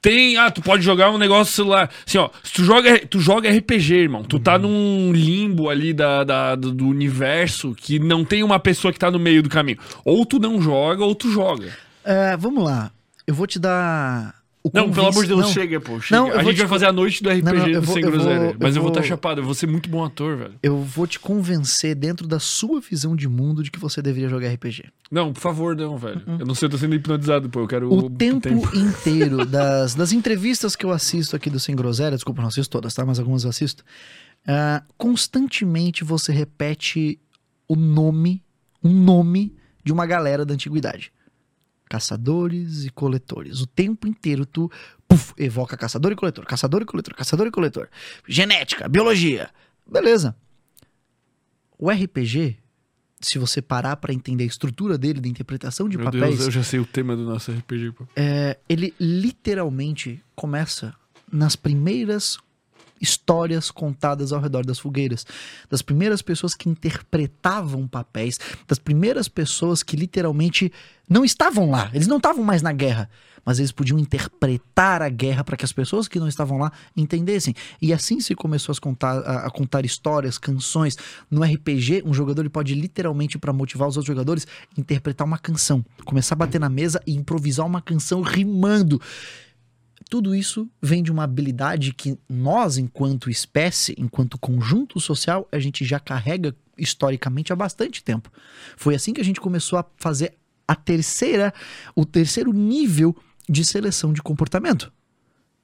Tem. 0.01 0.37
Ah, 0.37 0.51
tu 0.51 0.61
pode 0.61 0.83
jogar 0.83 1.09
um 1.11 1.17
negócio 1.17 1.53
celular. 1.53 1.89
Assim, 2.05 2.17
ó, 2.17 2.29
se 2.43 2.53
tu 2.53 2.63
joga, 2.63 2.99
tu 3.07 3.19
joga 3.19 3.49
RPG, 3.49 3.93
irmão. 3.95 4.23
Tu 4.23 4.35
Uhum. 4.35 4.43
tá 4.43 4.57
num 4.57 5.11
limbo 5.13 5.69
ali 5.69 5.93
da, 5.93 6.23
da- 6.23 6.55
do, 6.55 6.71
do 6.73 6.85
universo 6.87 7.73
que 7.73 7.97
não 7.99 8.23
tem 8.25 8.43
uma 8.43 8.59
pessoa 8.59 8.91
que 8.93 8.99
tá 8.99 9.09
no 9.09 9.17
meio 9.17 9.41
do 9.41 9.49
caminho. 9.49 9.79
Ou 10.05 10.25
tu 10.25 10.39
não 10.39 10.61
joga, 10.61 11.03
ou 11.03 11.15
tu 11.15 11.31
joga. 11.31 11.71
É, 12.03 12.35
vamos 12.37 12.63
lá. 12.63 12.91
Eu 13.25 13.33
vou 13.33 13.47
te 13.47 13.57
dar. 13.57 14.35
O 14.65 14.69
Não, 14.73 14.89
pelo 14.89 15.07
amor 15.07 15.23
de 15.23 15.27
Deus, 15.27 15.41
não. 15.41 15.47
chega, 15.51 15.81
pô. 15.81 15.99
Chega. 15.99 16.21
Não, 16.21 16.31
a 16.31 16.41
gente 16.41 16.55
te 16.55 16.59
vai 16.59 16.67
fazer 16.69 16.85
a 16.85 16.91
noite 16.93 17.21
do 17.21 17.29
RPG 17.29 17.43
Não, 17.43 17.53
não, 17.53 17.71
do 17.73 17.81
vou- 17.81 17.93
Sem 17.95 18.01
vou- 18.03 18.11
Groselha. 18.13 18.55
Mas 18.57 18.75
eu 18.77 18.81
vou 18.81 18.91
estar 18.91 19.01
vou- 19.01 19.09
chapado, 19.09 19.41
eu 19.41 19.45
vou 19.45 19.53
ser 19.53 19.67
muito 19.67 19.89
bom 19.89 20.05
ator, 20.05 20.37
velho. 20.37 20.53
Eu 20.63 20.77
vou 20.81 21.05
te 21.05 21.19
convencer 21.19 21.93
dentro 21.95 22.25
da 22.25 22.39
sua 22.39 22.79
visão 22.79 23.13
de 23.13 23.27
mundo 23.27 23.61
de 23.61 23.69
que 23.69 23.77
você 23.77 24.01
deveria 24.01 24.29
jogar 24.29 24.47
RPG. 24.47 24.85
Não, 25.11 25.33
por 25.33 25.41
favor, 25.41 25.75
não, 25.75 25.97
velho. 25.97 26.21
Eu 26.39 26.45
não 26.45 26.55
sei, 26.55 26.67
eu 26.67 26.69
tô 26.69 26.77
sendo 26.77 26.95
hipnotizado, 26.95 27.49
pô. 27.49 27.59
Eu 27.59 27.67
quero 27.67 27.89
Uhum. 27.91 28.05
O 28.05 28.09
tempo, 28.09 28.47
inteiro 28.73 29.45
das, 29.45 29.95
das 29.95 30.13
entrevistas 30.13 30.77
que 30.77 30.85
eu 30.85 30.91
assisto 30.91 31.35
aqui 31.35 31.49
do 31.49 31.59
Sem 31.59 31.75
Groselha, 31.75 32.15
desculpa, 32.15 32.41
não 32.41 32.47
assisto 32.47 32.71
todas, 32.71 32.93
tá? 32.93 33.05
Mas 33.05 33.19
algumas 33.19 33.43
eu 33.43 33.49
assisto. 33.49 33.83
ah, 34.47 34.81
constantemente 34.97 36.03
você 36.03 36.31
repete 36.33 37.17
o 37.67 37.75
nome, 37.75 38.43
um 38.83 38.91
nome 38.91 39.55
de 39.83 39.93
uma 39.93 40.05
galera 40.05 40.45
da 40.45 40.53
antiguidade. 40.53 41.12
Caçadores 41.93 42.85
e 42.85 42.89
coletores. 42.89 43.61
O 43.61 43.67
tempo 43.67 44.07
inteiro 44.07 44.47
tu 44.47 44.67
puf, 45.07 45.31
evoca 45.37 45.77
caçador 45.77 46.11
e 46.11 46.15
coletor, 46.15 46.43
caçador 46.43 46.81
e 46.81 46.85
coletor, 46.85 47.13
caçador 47.13 47.45
e 47.45 47.51
coletor. 47.51 47.87
Genética, 48.27 48.89
biologia. 48.89 49.51
Beleza. 49.85 50.35
O 51.77 51.91
RPG, 51.91 52.57
se 53.21 53.37
você 53.37 53.61
parar 53.61 53.97
pra 53.97 54.11
entender 54.11 54.43
a 54.43 54.47
estrutura 54.47 54.97
dele, 54.97 55.21
da 55.21 55.27
interpretação 55.27 55.87
de 55.87 55.97
Meu 55.97 56.05
papéis, 56.05 56.37
Deus, 56.37 56.45
eu 56.45 56.51
já 56.51 56.63
sei 56.63 56.79
o 56.79 56.85
tema 56.85 57.15
do 57.15 57.25
nosso 57.25 57.51
RPG, 57.51 57.91
pô. 57.91 58.07
é, 58.15 58.57
ele 58.67 58.91
literalmente 58.99 60.19
começa 60.35 60.95
nas 61.31 61.55
primeiras 61.55 62.39
histórias 63.03 63.69
contadas 63.69 64.31
ao 64.31 64.39
redor 64.39 64.65
das 64.65 64.79
fogueiras, 64.79 65.25
das 65.69 65.81
primeiras 65.81 66.21
pessoas 66.21 66.55
que 66.55 66.69
interpretavam 66.69 67.85
papéis, 67.85 68.39
das 68.65 68.79
primeiras 68.79 69.27
pessoas 69.27 69.83
que 69.83 69.97
literalmente 69.97 70.71
não 71.09 71.25
estavam 71.25 71.69
lá, 71.69 71.91
eles 71.93 72.07
não 72.07 72.15
estavam 72.15 72.45
mais 72.45 72.61
na 72.61 72.71
guerra, 72.71 73.09
mas 73.45 73.59
eles 73.59 73.73
podiam 73.73 73.99
interpretar 73.99 75.01
a 75.01 75.09
guerra 75.09 75.43
para 75.43 75.57
que 75.57 75.65
as 75.65 75.73
pessoas 75.73 76.07
que 76.07 76.17
não 76.17 76.29
estavam 76.29 76.57
lá 76.57 76.71
entendessem. 76.95 77.53
E 77.81 77.91
assim 77.91 78.21
se 78.21 78.33
começou 78.35 78.73
a 78.73 78.81
contar, 78.81 79.17
a, 79.19 79.47
a 79.47 79.51
contar 79.51 79.85
histórias, 79.85 80.37
canções. 80.37 80.97
No 81.29 81.43
RPG, 81.43 82.03
um 82.05 82.13
jogador 82.13 82.41
ele 82.41 82.49
pode 82.49 82.73
literalmente, 82.73 83.37
para 83.37 83.51
motivar 83.51 83.89
os 83.89 83.97
outros 83.97 84.15
jogadores, 84.15 84.47
interpretar 84.77 85.27
uma 85.27 85.37
canção, 85.37 85.83
começar 86.05 86.35
a 86.35 86.37
bater 86.37 86.59
na 86.59 86.69
mesa 86.69 87.01
e 87.05 87.13
improvisar 87.13 87.65
uma 87.65 87.81
canção 87.81 88.21
rimando. 88.21 89.01
Tudo 90.09 90.35
isso 90.35 90.69
vem 90.81 91.01
de 91.01 91.11
uma 91.11 91.23
habilidade 91.23 91.93
que 91.93 92.17
nós, 92.29 92.77
enquanto 92.77 93.29
espécie, 93.29 93.95
enquanto 93.97 94.37
conjunto 94.37 94.99
social, 94.99 95.47
a 95.51 95.59
gente 95.59 95.83
já 95.85 95.99
carrega 95.99 96.55
historicamente 96.77 97.53
há 97.53 97.55
bastante 97.55 98.03
tempo. 98.03 98.31
Foi 98.77 98.95
assim 98.95 99.13
que 99.13 99.21
a 99.21 99.25
gente 99.25 99.41
começou 99.41 99.79
a 99.79 99.85
fazer 99.97 100.35
a 100.67 100.75
terceira, 100.75 101.53
o 101.95 102.05
terceiro 102.05 102.51
nível 102.53 103.15
de 103.47 103.63
seleção 103.65 104.13
de 104.13 104.21
comportamento. 104.21 104.91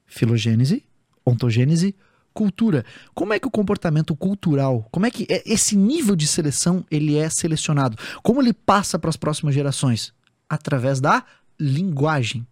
Filogênese, 0.05 0.83
ontogênese, 1.25 1.95
cultura. 2.33 2.85
Como 3.13 3.33
é 3.33 3.39
que 3.39 3.47
o 3.47 3.51
comportamento 3.51 4.15
cultural, 4.15 4.87
como 4.91 5.05
é 5.05 5.11
que 5.11 5.25
é- 5.29 5.43
esse 5.45 5.75
nível 5.75 6.15
de 6.15 6.27
seleção 6.27 6.85
ele 6.89 7.15
é 7.17 7.29
selecionado? 7.29 7.97
Como 8.23 8.41
ele 8.41 8.53
passa 8.53 8.97
para 8.97 9.09
as 9.09 9.17
próximas 9.17 9.53
gerações? 9.53 10.13
Através 10.47 10.99
da 10.99 11.25
linguagem. 11.59 12.45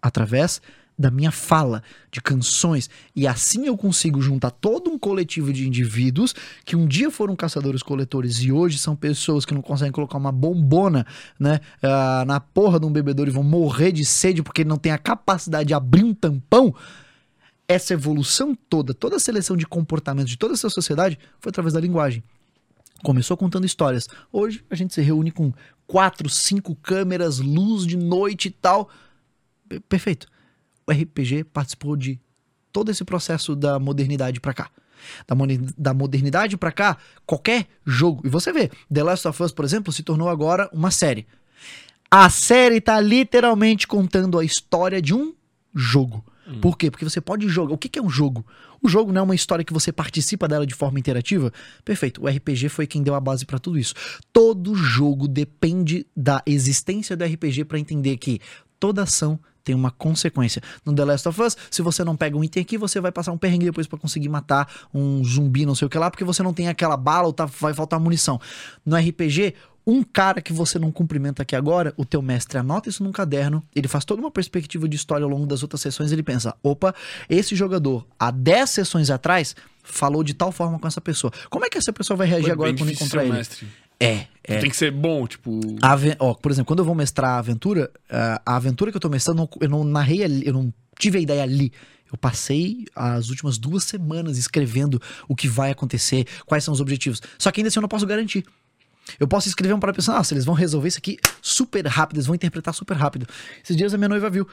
Através 0.00 0.60
da 0.98 1.10
minha 1.10 1.30
fala, 1.30 1.82
de 2.10 2.20
canções. 2.20 2.90
E 3.14 3.26
assim 3.26 3.66
eu 3.66 3.76
consigo 3.76 4.20
juntar 4.20 4.50
todo 4.50 4.90
um 4.90 4.98
coletivo 4.98 5.52
de 5.52 5.66
indivíduos 5.66 6.34
que 6.64 6.74
um 6.74 6.86
dia 6.86 7.10
foram 7.10 7.36
caçadores-coletores 7.36 8.38
e 8.38 8.50
hoje 8.50 8.78
são 8.78 8.96
pessoas 8.96 9.44
que 9.44 9.54
não 9.54 9.62
conseguem 9.62 9.92
colocar 9.92 10.18
uma 10.18 10.32
bombona 10.32 11.06
né, 11.38 11.60
ah, 11.82 12.24
na 12.26 12.40
porra 12.40 12.80
de 12.80 12.86
um 12.86 12.90
bebedouro 12.90 13.30
e 13.30 13.32
vão 13.32 13.44
morrer 13.44 13.92
de 13.92 14.04
sede 14.04 14.42
porque 14.42 14.64
não 14.64 14.76
tem 14.76 14.90
a 14.90 14.98
capacidade 14.98 15.68
de 15.68 15.74
abrir 15.74 16.02
um 16.02 16.12
tampão. 16.12 16.74
Essa 17.68 17.92
evolução 17.92 18.56
toda, 18.68 18.92
toda 18.92 19.16
a 19.16 19.20
seleção 19.20 19.56
de 19.56 19.66
comportamentos 19.66 20.30
de 20.30 20.38
toda 20.38 20.54
essa 20.54 20.70
sociedade 20.70 21.18
foi 21.38 21.50
através 21.50 21.74
da 21.74 21.80
linguagem. 21.80 22.24
Começou 23.04 23.36
contando 23.36 23.64
histórias. 23.64 24.08
Hoje 24.32 24.64
a 24.68 24.74
gente 24.74 24.92
se 24.92 25.00
reúne 25.00 25.30
com 25.30 25.52
quatro, 25.86 26.28
cinco 26.28 26.74
câmeras, 26.74 27.38
luz 27.38 27.86
de 27.86 27.96
noite 27.96 28.48
e 28.48 28.50
tal. 28.50 28.90
Perfeito. 29.88 30.26
O 30.86 30.92
RPG 30.92 31.44
participou 31.44 31.96
de 31.96 32.20
todo 32.72 32.90
esse 32.90 33.04
processo 33.04 33.54
da 33.54 33.78
modernidade 33.78 34.40
pra 34.40 34.54
cá. 34.54 34.70
Da, 35.26 35.34
da 35.76 35.94
modernidade 35.94 36.56
pra 36.56 36.72
cá, 36.72 36.96
qualquer 37.24 37.66
jogo. 37.86 38.26
E 38.26 38.28
você 38.28 38.52
vê, 38.52 38.70
The 38.92 39.02
Last 39.02 39.28
of 39.28 39.42
Us, 39.42 39.52
por 39.52 39.64
exemplo, 39.64 39.92
se 39.92 40.02
tornou 40.02 40.28
agora 40.28 40.68
uma 40.72 40.90
série. 40.90 41.26
A 42.10 42.28
série 42.30 42.80
tá 42.80 42.98
literalmente 43.00 43.86
contando 43.86 44.38
a 44.38 44.44
história 44.44 45.00
de 45.00 45.14
um 45.14 45.34
jogo. 45.74 46.24
Por 46.60 46.78
quê? 46.78 46.90
Porque 46.90 47.04
você 47.04 47.20
pode 47.20 47.46
jogar. 47.48 47.74
O 47.74 47.78
que 47.78 47.88
que 47.88 47.98
é 47.98 48.02
um 48.02 48.08
jogo? 48.08 48.44
O 48.82 48.88
jogo 48.88 49.12
não 49.12 49.20
é 49.20 49.24
uma 49.24 49.34
história 49.34 49.64
que 49.64 49.72
você 49.72 49.92
participa 49.92 50.48
dela 50.48 50.66
de 50.66 50.74
forma 50.74 50.98
interativa? 50.98 51.52
Perfeito. 51.84 52.22
O 52.22 52.28
RPG 52.28 52.70
foi 52.70 52.86
quem 52.86 53.02
deu 53.02 53.14
a 53.14 53.20
base 53.20 53.44
pra 53.44 53.58
tudo 53.58 53.78
isso. 53.78 53.94
Todo 54.32 54.74
jogo 54.74 55.28
depende 55.28 56.06
da 56.16 56.42
existência 56.46 57.16
do 57.16 57.24
RPG 57.24 57.64
pra 57.64 57.78
entender 57.78 58.16
que 58.16 58.40
toda 58.80 59.02
ação 59.02 59.38
tem 59.64 59.74
uma 59.74 59.90
consequência. 59.90 60.62
No 60.84 60.94
The 60.94 61.04
Last 61.04 61.28
of 61.28 61.42
Us, 61.42 61.56
se 61.70 61.82
você 61.82 62.04
não 62.04 62.16
pega 62.16 62.36
um 62.36 62.44
item 62.44 62.62
aqui, 62.62 62.78
você 62.78 63.00
vai 63.00 63.12
passar 63.12 63.32
um 63.32 63.38
perrengue 63.38 63.66
depois 63.66 63.86
pra 63.86 63.98
conseguir 63.98 64.28
matar 64.28 64.68
um 64.92 65.22
zumbi, 65.24 65.66
não 65.66 65.74
sei 65.74 65.86
o 65.86 65.88
que 65.90 65.98
lá, 65.98 66.10
porque 66.10 66.24
você 66.24 66.42
não 66.42 66.52
tem 66.52 66.68
aquela 66.68 66.96
bala 66.96 67.26
ou 67.26 67.32
tá, 67.32 67.46
vai 67.46 67.74
faltar 67.74 68.00
munição. 68.00 68.40
No 68.84 68.96
RPG, 68.96 69.54
um 69.86 70.02
cara 70.02 70.42
que 70.42 70.52
você 70.52 70.78
não 70.78 70.92
cumprimenta 70.92 71.42
aqui 71.42 71.56
agora, 71.56 71.94
o 71.96 72.04
teu 72.04 72.20
mestre 72.20 72.58
anota 72.58 72.90
isso 72.90 73.02
num 73.02 73.10
caderno, 73.10 73.64
ele 73.74 73.88
faz 73.88 74.04
toda 74.04 74.20
uma 74.20 74.30
perspectiva 74.30 74.86
de 74.86 74.96
história 74.96 75.24
ao 75.24 75.30
longo 75.30 75.46
das 75.46 75.62
outras 75.62 75.80
sessões, 75.80 76.12
ele 76.12 76.22
pensa, 76.22 76.54
opa, 76.62 76.94
esse 77.28 77.56
jogador 77.56 78.06
há 78.18 78.30
10 78.30 78.68
sessões 78.68 79.08
atrás 79.08 79.56
falou 79.82 80.22
de 80.22 80.34
tal 80.34 80.52
forma 80.52 80.78
com 80.78 80.86
essa 80.86 81.00
pessoa. 81.00 81.32
Como 81.48 81.64
é 81.64 81.70
que 81.70 81.78
essa 81.78 81.90
pessoa 81.90 82.18
vai 82.18 82.26
reagir 82.26 82.50
é 82.50 82.52
agora 82.52 82.74
quando 82.74 82.92
encontrar 82.92 83.24
ele? 83.24 83.32
mestre. 83.32 83.66
É, 84.00 84.26
é. 84.44 84.58
Tem 84.60 84.70
que 84.70 84.76
ser 84.76 84.90
bom, 84.92 85.26
tipo. 85.26 85.60
Aven- 85.82 86.16
ó, 86.18 86.34
por 86.34 86.50
exemplo, 86.52 86.66
quando 86.66 86.78
eu 86.80 86.84
vou 86.84 86.94
mestrar 86.94 87.30
a 87.32 87.38
aventura, 87.38 87.90
ah, 88.08 88.40
a 88.46 88.56
aventura 88.56 88.90
que 88.90 88.96
eu 88.96 89.00
tô 89.00 89.08
mestrando, 89.08 89.48
eu 89.60 89.68
não- 89.68 89.84
narrei 89.84 90.22
ali, 90.24 90.46
eu 90.46 90.52
não 90.52 90.72
tive 90.98 91.18
a 91.18 91.20
ideia 91.20 91.42
ali. 91.42 91.72
Eu 92.10 92.16
passei 92.16 92.86
as 92.94 93.28
últimas 93.28 93.58
duas 93.58 93.84
semanas 93.84 94.38
escrevendo 94.38 95.00
o 95.28 95.36
que 95.36 95.46
vai 95.46 95.70
acontecer, 95.70 96.26
quais 96.46 96.64
são 96.64 96.72
os 96.72 96.80
objetivos. 96.80 97.20
Só 97.38 97.50
que 97.50 97.60
ainda 97.60 97.68
assim 97.68 97.78
eu 97.78 97.82
não 97.82 97.88
posso 97.88 98.06
garantir. 98.06 98.44
Eu 99.18 99.26
posso 99.28 99.48
escrever 99.48 99.74
um 99.74 99.80
para 99.80 99.92
pensar, 99.92 100.14
nossa, 100.14 100.32
eles 100.32 100.44
vão 100.44 100.54
resolver 100.54 100.88
isso 100.88 100.98
aqui 100.98 101.18
super 101.42 101.86
rápido, 101.86 102.16
eles 102.16 102.26
vão 102.26 102.34
interpretar 102.34 102.72
super 102.74 102.96
rápido. 102.96 103.26
Esses 103.62 103.76
dias 103.76 103.92
a 103.92 103.98
minha 103.98 104.08
noiva 104.08 104.30
viu. 104.30 104.46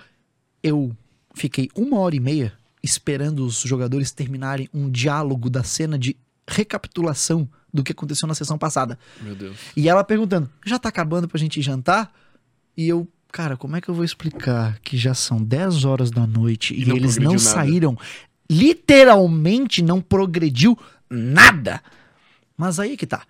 Eu 0.62 0.92
fiquei 1.34 1.70
uma 1.76 2.00
hora 2.00 2.16
e 2.16 2.20
meia 2.20 2.54
esperando 2.84 3.46
os 3.46 3.62
jogadores 3.62 4.12
terminarem 4.12 4.70
um 4.74 4.90
diálogo 4.90 5.50
da 5.50 5.64
cena 5.64 5.98
de 5.98 6.16
recapitulação 6.48 7.48
do 7.74 7.84
que 7.84 7.92
aconteceu 7.92 8.28
na 8.28 8.36
sessão 8.36 8.58
passada. 8.58 8.98
Meu 9.22 9.36
Deus. 9.36 9.58
E 9.76 9.90
ela 9.90 10.04
perguntando: 10.04 10.50
já 10.66 10.80
tá 10.80 10.90
acabando 10.90 11.28
pra 11.28 11.38
gente 11.40 11.62
jantar? 11.62 12.14
E 12.78 12.88
eu, 12.88 13.08
cara, 13.32 13.56
como 13.58 13.76
é 13.76 13.82
que 13.82 13.90
eu 13.90 13.96
vou 13.96 14.04
explicar 14.04 14.80
que 14.80 14.98
já 14.98 15.14
são 15.14 15.42
10 15.44 15.86
horas 15.86 16.12
da 16.12 16.26
noite 16.28 16.74
e, 16.74 16.84
E 16.84 16.86
não 16.86 16.96
eles 16.96 17.18
não 17.18 17.32
nada. 17.32 17.40
saíram? 17.40 17.98
Literalmente 18.50 19.82
não 19.82 20.02
progrediu 20.02 20.78
nada. 21.10 21.82
Mas 22.58 22.80
aí 22.80 22.96
que 22.98 23.06
tá. 23.06 23.24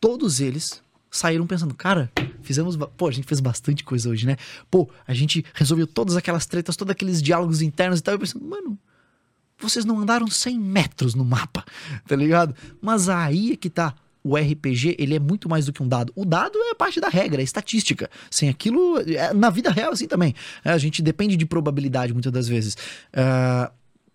Todos 0.00 0.40
eles 0.40 0.82
saíram 1.10 1.46
pensando, 1.46 1.74
cara, 1.74 2.10
fizemos. 2.42 2.76
Pô, 2.96 3.08
a 3.08 3.12
gente 3.12 3.26
fez 3.26 3.40
bastante 3.40 3.82
coisa 3.84 4.08
hoje, 4.10 4.26
né? 4.26 4.36
Pô, 4.70 4.88
a 5.06 5.14
gente 5.14 5.44
resolveu 5.54 5.86
todas 5.86 6.16
aquelas 6.16 6.46
tretas, 6.46 6.76
todos 6.76 6.90
aqueles 6.92 7.22
diálogos 7.22 7.62
internos 7.62 8.00
e 8.00 8.02
tal. 8.02 8.14
Eu 8.14 8.18
pensando, 8.18 8.44
mano, 8.44 8.78
vocês 9.58 9.84
não 9.84 9.98
andaram 10.00 10.26
100 10.28 10.58
metros 10.58 11.14
no 11.14 11.24
mapa, 11.24 11.64
tá 12.06 12.14
ligado? 12.16 12.54
Mas 12.80 13.08
aí 13.08 13.52
é 13.52 13.56
que 13.56 13.70
tá. 13.70 13.94
O 14.22 14.36
RPG, 14.36 14.96
ele 14.98 15.14
é 15.14 15.20
muito 15.20 15.48
mais 15.48 15.66
do 15.66 15.72
que 15.72 15.80
um 15.80 15.86
dado. 15.86 16.12
O 16.16 16.24
dado 16.24 16.58
é 16.58 16.74
parte 16.74 17.00
da 17.00 17.08
regra, 17.08 17.40
é 17.40 17.44
estatística. 17.44 18.10
Sem 18.28 18.48
aquilo, 18.48 18.98
é- 18.98 19.32
na 19.32 19.50
vida 19.50 19.70
real 19.70 19.92
assim 19.92 20.08
também. 20.08 20.34
É, 20.64 20.70
a 20.72 20.78
gente 20.78 21.00
depende 21.00 21.36
de 21.36 21.46
probabilidade 21.46 22.12
muitas 22.12 22.32
das 22.32 22.48
vezes. 22.48 22.76
Ah, 23.12 23.70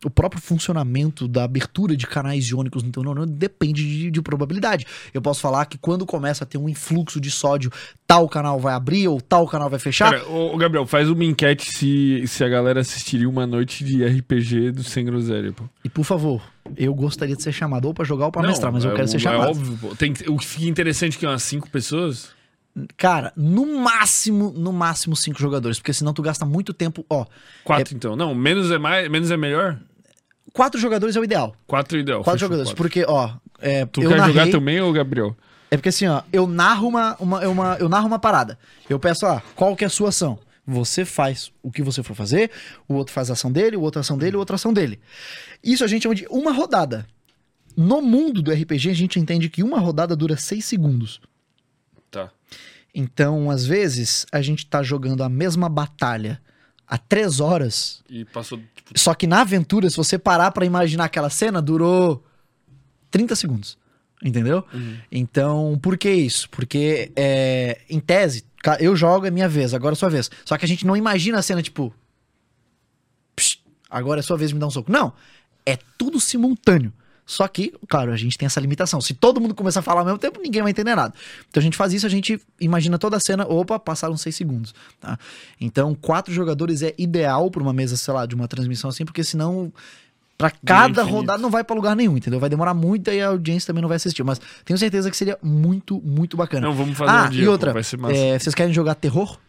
o 0.05 0.09
próprio 0.09 0.41
funcionamento 0.41 1.27
da 1.27 1.43
abertura 1.43 1.95
de 1.95 2.07
canais 2.07 2.45
iônicos 2.49 2.81
no 2.83 2.91
teu 2.91 3.03
neurônio 3.03 3.31
depende 3.31 3.83
de, 3.83 4.11
de 4.11 4.21
probabilidade. 4.21 4.85
Eu 5.13 5.21
posso 5.21 5.41
falar 5.41 5.65
que 5.65 5.77
quando 5.77 6.05
começa 6.05 6.43
a 6.43 6.47
ter 6.47 6.57
um 6.57 6.67
influxo 6.67 7.21
de 7.21 7.29
sódio, 7.29 7.71
tal 8.07 8.27
canal 8.27 8.59
vai 8.59 8.73
abrir 8.73 9.07
ou 9.07 9.21
tal 9.21 9.47
canal 9.47 9.69
vai 9.69 9.79
fechar. 9.79 10.11
Cara, 10.11 10.27
ô, 10.27 10.57
Gabriel, 10.57 10.87
faz 10.87 11.09
uma 11.09 11.23
enquete 11.23 11.71
se, 11.71 12.23
se 12.27 12.43
a 12.43 12.49
galera 12.49 12.81
assistiria 12.81 13.29
uma 13.29 13.45
noite 13.45 13.83
de 13.83 14.03
RPG 14.03 14.71
do 14.71 14.83
Sem 14.83 15.05
Groselha, 15.05 15.51
pô. 15.53 15.63
E 15.83 15.89
por 15.89 16.03
favor, 16.03 16.41
eu 16.75 16.93
gostaria 16.93 17.35
de 17.35 17.43
ser 17.43 17.51
chamado 17.51 17.85
ou 17.85 17.93
pra 17.93 18.03
jogar 18.03 18.25
ou 18.25 18.31
pra 18.31 18.41
mestrar, 18.41 18.71
mas 18.71 18.83
eu 18.83 18.91
é 18.91 18.95
quero 18.95 19.07
ser 19.07 19.17
É 19.17 19.19
chamado. 19.19 19.49
óbvio, 19.51 19.77
pô. 19.77 19.95
Tem, 19.95 20.13
o 20.27 20.37
que 20.37 20.45
fica 20.45 20.65
interessante 20.65 21.17
é 21.17 21.19
que 21.19 21.25
umas 21.27 21.43
cinco 21.43 21.69
pessoas. 21.69 22.29
Cara, 22.95 23.33
no 23.35 23.79
máximo, 23.79 24.51
no 24.55 24.71
máximo 24.71 25.15
cinco 25.15 25.39
jogadores, 25.39 25.77
porque 25.77 25.91
senão 25.91 26.13
tu 26.13 26.21
gasta 26.21 26.45
muito 26.45 26.73
tempo. 26.73 27.05
Ó, 27.09 27.25
Quatro, 27.65 27.95
então. 27.95 28.15
Não, 28.15 28.33
menos 28.33 28.71
é 28.71 28.77
mais, 28.77 29.09
menos 29.09 29.29
é 29.29 29.35
melhor? 29.35 29.77
Quatro 30.53 30.79
jogadores 30.79 31.15
é 31.15 31.19
o 31.19 31.23
ideal. 31.23 31.55
Quatro 31.67 31.97
ideal. 31.97 32.19
Quatro 32.23 32.33
fechou, 32.39 32.47
jogadores. 32.47 32.69
quatro. 32.71 32.83
Porque, 32.83 33.05
ó, 33.07 33.33
é, 33.59 33.85
Tu 33.85 34.01
eu 34.03 34.09
quer 34.09 34.17
narrei, 34.17 34.33
jogar 34.33 34.51
também, 34.51 34.81
ô 34.81 34.91
Gabriel? 34.91 35.35
É 35.69 35.77
porque 35.77 35.89
assim, 35.89 36.07
ó, 36.07 36.21
eu 36.33 36.45
narro 36.47 36.87
uma, 36.87 37.15
uma, 37.19 37.47
uma- 37.47 37.77
eu 37.79 37.87
narro 37.87 38.07
uma 38.07 38.19
parada. 38.19 38.57
Eu 38.89 38.99
peço, 38.99 39.25
ah, 39.25 39.41
qual 39.55 39.75
que 39.75 39.83
é 39.83 39.87
a 39.87 39.89
sua 39.89 40.09
ação? 40.09 40.37
Você 40.67 41.05
faz 41.05 41.51
o 41.63 41.71
que 41.71 41.81
você 41.81 42.03
for 42.03 42.13
fazer, 42.15 42.51
o 42.87 42.93
outro 42.93 43.13
faz 43.13 43.29
a 43.29 43.33
ação 43.33 43.51
dele, 43.51 43.75
o 43.77 43.81
outro 43.81 43.99
a 43.99 44.01
ação 44.01 44.17
dele, 44.17 44.35
o 44.35 44.39
outro 44.39 44.53
a 44.53 44.57
ação 44.57 44.71
dele. 44.73 44.99
Isso 45.63 45.83
a 45.83 45.87
gente 45.87 46.03
chama 46.03 46.15
de 46.15 46.27
uma 46.29 46.51
rodada. 46.51 47.05
No 47.75 48.01
mundo 48.01 48.41
do 48.41 48.51
RPG, 48.51 48.89
a 48.89 48.93
gente 48.93 49.17
entende 49.19 49.49
que 49.49 49.63
uma 49.63 49.79
rodada 49.79 50.15
dura 50.15 50.35
seis 50.35 50.65
segundos. 50.65 51.21
Tá. 52.11 52.29
Então, 52.93 53.49
às 53.49 53.65
vezes, 53.65 54.25
a 54.31 54.41
gente 54.41 54.65
tá 54.65 54.83
jogando 54.83 55.23
a 55.23 55.29
mesma 55.29 55.69
batalha 55.69 56.41
há 56.91 56.97
três 56.97 57.39
horas. 57.39 58.03
E 58.09 58.25
passou, 58.25 58.59
tipo, 58.75 58.99
Só 58.99 59.13
que 59.13 59.25
na 59.25 59.39
aventura, 59.41 59.89
se 59.89 59.95
você 59.95 60.19
parar 60.19 60.51
pra 60.51 60.65
imaginar 60.65 61.05
aquela 61.05 61.29
cena, 61.29 61.61
durou 61.61 62.21
30 63.09 63.33
segundos. 63.37 63.77
Entendeu? 64.23 64.63
Então, 65.11 65.79
por 65.81 65.97
que 65.97 66.11
isso? 66.11 66.47
Porque, 66.51 67.11
é, 67.15 67.79
em 67.89 67.99
tese, 67.99 68.43
eu 68.79 68.95
jogo, 68.95 69.25
é 69.25 69.31
minha 69.31 69.49
vez, 69.49 69.73
agora 69.73 69.93
é 69.93 69.95
sua 69.95 70.09
vez. 70.09 70.29
Só 70.45 70.57
que 70.57 70.65
a 70.65 70.67
gente 70.67 70.85
não 70.85 70.95
imagina 70.95 71.39
a 71.39 71.41
cena 71.41 71.63
tipo. 71.63 71.91
"Psh, 73.35 73.57
agora 73.89 74.19
é 74.19 74.23
sua 74.23 74.37
vez 74.37 74.49
de 74.49 74.53
me 74.53 74.59
dar 74.59 74.67
um 74.67 74.71
soco. 74.71 74.91
Não. 74.91 75.13
É 75.65 75.75
tudo 75.97 76.19
simultâneo. 76.19 76.93
Só 77.31 77.47
que, 77.47 77.73
claro, 77.87 78.11
a 78.11 78.17
gente 78.17 78.37
tem 78.37 78.45
essa 78.45 78.59
limitação. 78.59 78.99
Se 78.99 79.13
todo 79.13 79.39
mundo 79.39 79.55
começar 79.55 79.79
a 79.79 79.83
falar 79.83 80.01
ao 80.01 80.05
mesmo 80.05 80.19
tempo, 80.19 80.41
ninguém 80.41 80.61
vai 80.61 80.71
entender 80.71 80.93
nada. 80.93 81.13
Então 81.49 81.61
a 81.61 81.63
gente 81.63 81.77
faz 81.77 81.93
isso, 81.93 82.05
a 82.05 82.09
gente 82.09 82.37
imagina 82.59 82.99
toda 82.99 83.15
a 83.15 83.21
cena, 83.21 83.47
opa, 83.47 83.79
passaram 83.79 84.17
seis 84.17 84.35
segundos. 84.35 84.75
Tá? 84.99 85.17
Então, 85.59 85.95
quatro 85.95 86.33
jogadores 86.33 86.81
é 86.81 86.93
ideal 86.97 87.49
pra 87.49 87.63
uma 87.63 87.71
mesa, 87.71 87.95
sei 87.95 88.13
lá, 88.13 88.25
de 88.25 88.35
uma 88.35 88.49
transmissão 88.49 88.89
assim, 88.89 89.05
porque 89.05 89.23
senão. 89.23 89.71
Pra 90.37 90.51
cada 90.65 91.03
rodada 91.03 91.41
não 91.41 91.49
vai 91.49 91.63
pra 91.63 91.73
lugar 91.73 91.95
nenhum, 91.95 92.17
entendeu? 92.17 92.37
Vai 92.37 92.49
demorar 92.49 92.73
muito 92.73 93.09
e 93.09 93.21
a 93.21 93.27
audiência 93.27 93.67
também 93.67 93.81
não 93.81 93.87
vai 93.87 93.95
assistir. 93.95 94.23
Mas 94.23 94.41
tenho 94.65 94.77
certeza 94.77 95.09
que 95.09 95.15
seria 95.15 95.37
muito, 95.41 96.01
muito 96.01 96.35
bacana. 96.35 96.67
Não, 96.67 96.73
vamos 96.73 96.97
fazer 96.97 97.11
ah, 97.11 97.25
um 97.27 97.29
dia. 97.29 97.43
e 97.43 97.45
pô, 97.45 97.51
outra, 97.51 97.71
vai 97.71 97.83
ser 97.83 97.97
massa. 97.97 98.17
é, 98.17 98.37
vocês 98.37 98.53
querem 98.53 98.73
jogar 98.73 98.95
terror? 98.95 99.39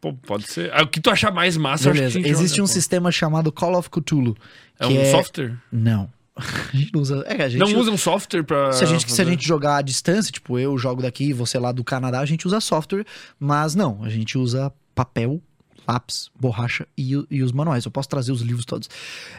Pô, 0.00 0.12
pode 0.12 0.46
ser. 0.46 0.70
Ah, 0.72 0.82
o 0.82 0.86
que 0.86 1.00
tu 1.00 1.10
achar 1.10 1.32
mais 1.32 1.56
massa, 1.56 1.88
eu 1.88 1.92
acho 1.92 2.02
que 2.02 2.18
Beleza. 2.18 2.28
Existe 2.28 2.56
joga, 2.58 2.66
um 2.66 2.68
pô. 2.68 2.72
sistema 2.72 3.10
chamado 3.10 3.50
Call 3.50 3.76
of 3.76 3.90
Cthulhu. 3.90 4.36
É 4.78 4.86
um 4.86 5.10
software? 5.10 5.56
Não. 5.72 6.08
A 6.36 6.76
gente 6.76 6.92
não 6.92 7.00
usa. 7.00 7.24
É, 7.26 7.44
a 7.44 7.48
gente 7.48 7.60
Não 7.60 7.78
usa 7.78 7.90
um 7.90 7.96
software 7.96 8.42
pra. 8.42 8.72
Se 8.72 8.82
a, 8.82 8.86
gente, 8.86 9.10
se 9.10 9.22
a 9.22 9.24
gente 9.24 9.46
jogar 9.46 9.76
à 9.76 9.82
distância, 9.82 10.32
tipo, 10.32 10.58
eu 10.58 10.76
jogo 10.76 11.00
daqui, 11.00 11.32
você 11.32 11.58
lá 11.58 11.70
do 11.70 11.84
Canadá, 11.84 12.20
a 12.20 12.26
gente 12.26 12.46
usa 12.46 12.60
software, 12.60 13.04
mas 13.38 13.74
não, 13.74 14.02
a 14.02 14.08
gente 14.08 14.36
usa 14.36 14.72
papel, 14.94 15.40
lápis, 15.86 16.30
borracha 16.38 16.88
e, 16.98 17.12
e 17.30 17.42
os 17.42 17.52
manuais. 17.52 17.84
Eu 17.84 17.90
posso 17.90 18.08
trazer 18.08 18.32
os 18.32 18.40
livros 18.40 18.64
todos. 18.64 18.88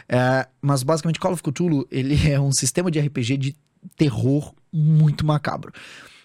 É, 0.08 0.48
mas 0.62 0.82
basicamente, 0.82 1.20
Call 1.20 1.32
of 1.32 1.42
Cthulhu, 1.42 1.86
ele 1.90 2.16
é 2.30 2.40
um 2.40 2.52
sistema 2.52 2.90
de 2.90 2.98
RPG 2.98 3.36
de 3.36 3.56
terror 3.96 4.54
muito 4.72 5.24
macabro. 5.24 5.72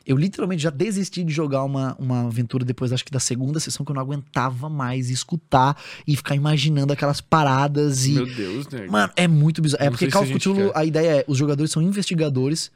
Eu 0.06 0.18
literalmente 0.18 0.64
já 0.64 0.70
desisti 0.70 1.24
de 1.24 1.32
jogar 1.32 1.64
uma, 1.64 1.96
uma 2.00 2.28
aventura 2.28 2.66
depois, 2.66 2.92
acho 2.92 3.06
que 3.06 3.12
da 3.12 3.20
segunda 3.20 3.60
sessão, 3.60 3.86
que 3.86 3.92
eu 3.92 3.96
não 3.96 4.02
aguentava 4.02 4.70
mais 4.70 5.10
escutar 5.10 5.80
e 6.08 6.16
ficar 6.16 6.36
imaginando 6.36 6.92
aquelas 6.92 7.22
paradas 7.22 8.06
e. 8.06 8.14
Meu 8.14 8.26
Deus, 8.26 8.68
né? 8.68 8.88
Mano, 8.88 9.14
é 9.16 9.28
muito 9.28 9.62
bizarro. 9.62 9.84
É 9.84 9.86
Não 9.86 9.92
porque 9.92 10.08
Call 10.10 10.24
of 10.24 10.34
Cthulhu, 10.34 10.72
a 10.74 10.84
ideia 10.84 11.18
é: 11.18 11.26
os 11.28 11.38
jogadores 11.38 11.72
são 11.72 11.82
investigadores 11.82 12.72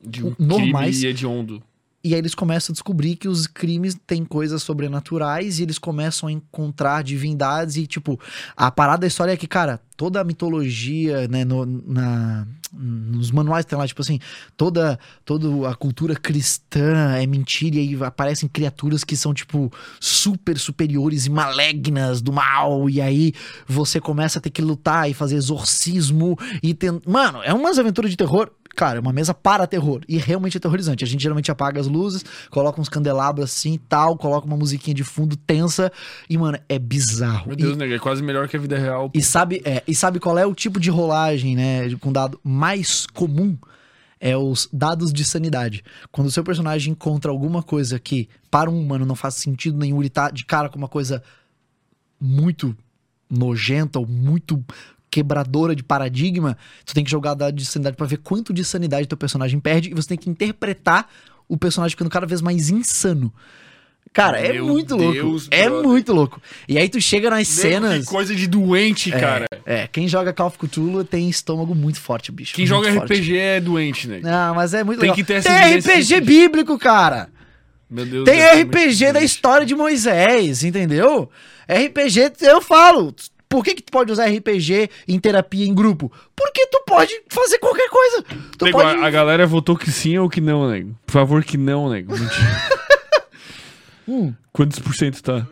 de 0.00 0.24
um 0.24 0.34
normais. 0.38 0.96
crime 0.96 1.10
hediondo. 1.10 1.62
E 2.06 2.14
aí 2.14 2.20
eles 2.20 2.34
começam 2.34 2.72
a 2.72 2.74
descobrir 2.74 3.16
que 3.16 3.28
os 3.28 3.46
crimes 3.46 3.96
têm 4.06 4.24
coisas 4.24 4.62
sobrenaturais 4.62 5.58
e 5.58 5.62
eles 5.64 5.78
começam 5.78 6.28
a 6.28 6.32
encontrar 6.32 7.02
divindades 7.02 7.76
e, 7.76 7.86
tipo, 7.86 8.18
a 8.56 8.70
parada 8.70 9.00
da 9.02 9.06
história 9.06 9.32
é 9.32 9.36
que, 9.36 9.46
cara, 9.46 9.80
toda 9.96 10.20
a 10.20 10.24
mitologia, 10.24 11.26
né, 11.28 11.44
no- 11.44 11.64
na, 11.64 12.46
nos 12.72 13.30
manuais 13.30 13.64
tem 13.64 13.78
lá, 13.78 13.86
tipo 13.86 14.02
assim, 14.02 14.18
toda, 14.56 14.98
toda 15.24 15.68
a 15.68 15.74
cultura 15.74 16.14
cristã 16.14 17.14
é 17.16 17.26
mentira 17.26 17.76
e 17.76 17.78
aí 17.80 18.04
aparecem 18.04 18.48
criaturas 18.48 19.02
que 19.04 19.16
são, 19.16 19.32
tipo, 19.32 19.72
super 19.98 20.58
superiores 20.58 21.26
e 21.26 21.30
malignas 21.30 22.20
do 22.20 22.32
mal. 22.32 22.88
E 22.90 23.00
aí 23.00 23.32
você 23.66 24.00
começa 24.00 24.38
a 24.38 24.42
ter 24.42 24.50
que 24.50 24.62
lutar 24.62 25.10
e 25.10 25.14
fazer 25.14 25.36
exorcismo 25.36 26.38
e 26.62 26.74
tem... 26.74 27.00
Mano, 27.06 27.42
é 27.42 27.52
umas 27.54 27.78
aventuras 27.78 28.10
de 28.10 28.16
terror 28.16 28.50
Cara, 28.76 28.98
é 28.98 29.00
uma 29.00 29.12
mesa 29.12 29.32
para 29.32 29.66
terror. 29.66 30.02
E 30.06 30.18
realmente 30.18 30.56
é 30.56 30.58
aterrorizante. 30.58 31.02
A 31.02 31.06
gente 31.06 31.22
geralmente 31.22 31.50
apaga 31.50 31.80
as 31.80 31.86
luzes, 31.88 32.24
coloca 32.50 32.78
uns 32.80 32.88
candelabros 32.90 33.46
assim 33.46 33.72
e 33.74 33.78
tal, 33.78 34.16
coloca 34.18 34.46
uma 34.46 34.56
musiquinha 34.56 34.94
de 34.94 35.02
fundo 35.02 35.34
tensa. 35.34 35.90
E, 36.28 36.36
mano, 36.36 36.58
é 36.68 36.78
bizarro. 36.78 37.46
Meu 37.46 37.54
E- 37.54 37.62
Deus, 37.62 37.76
né? 37.76 37.90
É 37.92 37.98
quase 37.98 38.22
melhor 38.22 38.46
que 38.48 38.56
a 38.56 38.60
vida 38.60 38.78
real. 38.78 39.08
pô. 39.10 39.18
e 39.18 39.22
sabe, 39.22 39.62
é, 39.64 39.82
e 39.88 39.94
sabe 39.94 40.20
qual 40.20 40.36
é 40.38 40.44
o 40.46 40.54
tipo 40.54 40.78
de 40.78 40.90
rolagem, 40.90 41.56
né, 41.56 41.88
com 42.00 42.12
dado 42.12 42.38
mais 42.44 43.06
comum? 43.06 43.56
É 44.20 44.36
os 44.36 44.68
dados 44.72 45.12
de 45.12 45.24
sanidade. 45.24 45.82
Quando 46.12 46.28
o 46.28 46.30
seu 46.30 46.44
personagem 46.44 46.92
encontra 46.92 47.30
alguma 47.30 47.62
coisa 47.62 47.98
que 47.98 48.28
para 48.50 48.70
um 48.70 48.78
humano 48.80 49.04
não 49.06 49.14
faz 49.14 49.34
sentido 49.34 49.78
nenhum, 49.78 50.00
ele 50.02 50.08
tá 50.10 50.30
de 50.30 50.44
cara 50.44 50.68
com 50.68 50.78
uma 50.78 50.88
coisa 50.88 51.22
muito 52.20 52.76
nojenta 53.30 53.98
ou 53.98 54.06
muito 54.06 54.64
quebradora 55.16 55.74
de 55.74 55.82
paradigma, 55.82 56.58
tu 56.84 56.92
tem 56.92 57.02
que 57.02 57.10
jogar 57.10 57.32
dado 57.32 57.56
de 57.56 57.64
sanidade 57.64 57.96
pra 57.96 58.06
ver 58.06 58.18
quanto 58.18 58.52
de 58.52 58.62
sanidade 58.62 59.06
teu 59.08 59.16
personagem 59.16 59.58
perde 59.58 59.90
e 59.90 59.94
você 59.94 60.08
tem 60.08 60.18
que 60.18 60.28
interpretar 60.28 61.08
o 61.48 61.56
personagem 61.56 61.92
ficando 61.92 62.10
cada 62.10 62.26
vez 62.26 62.42
mais 62.42 62.68
insano. 62.68 63.32
Cara, 64.12 64.38
é 64.38 64.52
Meu 64.52 64.66
muito 64.66 64.94
louco. 64.94 65.12
Deus, 65.12 65.48
é 65.50 65.68
brother. 65.68 65.88
muito 65.88 66.12
louco. 66.12 66.42
E 66.68 66.78
aí 66.78 66.88
tu 66.88 67.00
chega 67.00 67.30
nas 67.30 67.48
Nego, 67.48 67.60
cenas. 67.60 68.04
Que 68.04 68.10
coisa 68.10 68.34
de 68.34 68.46
doente, 68.46 69.10
cara. 69.10 69.46
É, 69.64 69.86
quem 69.86 70.06
joga 70.06 70.32
Call 70.32 70.48
of 70.48 70.58
Cthulhu 70.58 71.02
tem 71.04 71.28
estômago 71.28 71.74
muito 71.74 71.98
forte, 72.00 72.30
bicho. 72.30 72.54
Quem 72.54 72.66
muito 72.66 72.84
joga 72.84 72.94
forte. 72.94 73.14
RPG 73.14 73.36
é 73.38 73.60
doente, 73.60 74.08
né? 74.08 74.20
Não, 74.22 74.54
mas 74.54 74.74
é 74.74 74.84
muito 74.84 75.00
Tem 75.00 75.10
legal. 75.10 75.16
que 75.16 75.24
ter 75.24 75.34
essa 75.34 75.48
Tem 75.48 75.78
RPG 75.78 76.20
bíblico, 76.20 76.78
cara. 76.78 77.28
Meu 77.90 78.04
Deus 78.04 78.24
Tem 78.24 78.40
ser 78.40 78.62
RPG 78.64 79.04
muito 79.04 79.14
da 79.14 79.22
história 79.22 79.66
de 79.66 79.74
Moisés, 79.74 80.64
entendeu? 80.64 81.30
RPG, 81.68 82.32
eu 82.42 82.60
falo. 82.60 83.14
Por 83.48 83.64
que, 83.64 83.74
que 83.74 83.82
tu 83.82 83.90
pode 83.92 84.10
usar 84.12 84.26
RPG 84.26 84.90
em 85.06 85.18
terapia 85.20 85.66
em 85.66 85.74
grupo? 85.74 86.10
Porque 86.34 86.66
tu 86.66 86.82
pode 86.86 87.12
fazer 87.28 87.58
qualquer 87.58 87.88
coisa. 87.88 88.22
Tu 88.58 88.64
Nego, 88.64 88.78
pode. 88.78 89.00
a, 89.00 89.06
a 89.06 89.10
galera 89.10 89.46
votou 89.46 89.76
que 89.76 89.90
sim 89.90 90.18
ou 90.18 90.28
que 90.28 90.40
não, 90.40 90.68
nego. 90.68 90.96
Por 91.06 91.12
favor, 91.12 91.44
que 91.44 91.56
não, 91.56 91.88
nego. 91.90 92.12
Mentira. 92.12 92.76
Hum. 94.08 94.32
Quantos 94.52 94.78
por 94.78 94.94
cento 94.94 95.20
tá? 95.20 95.44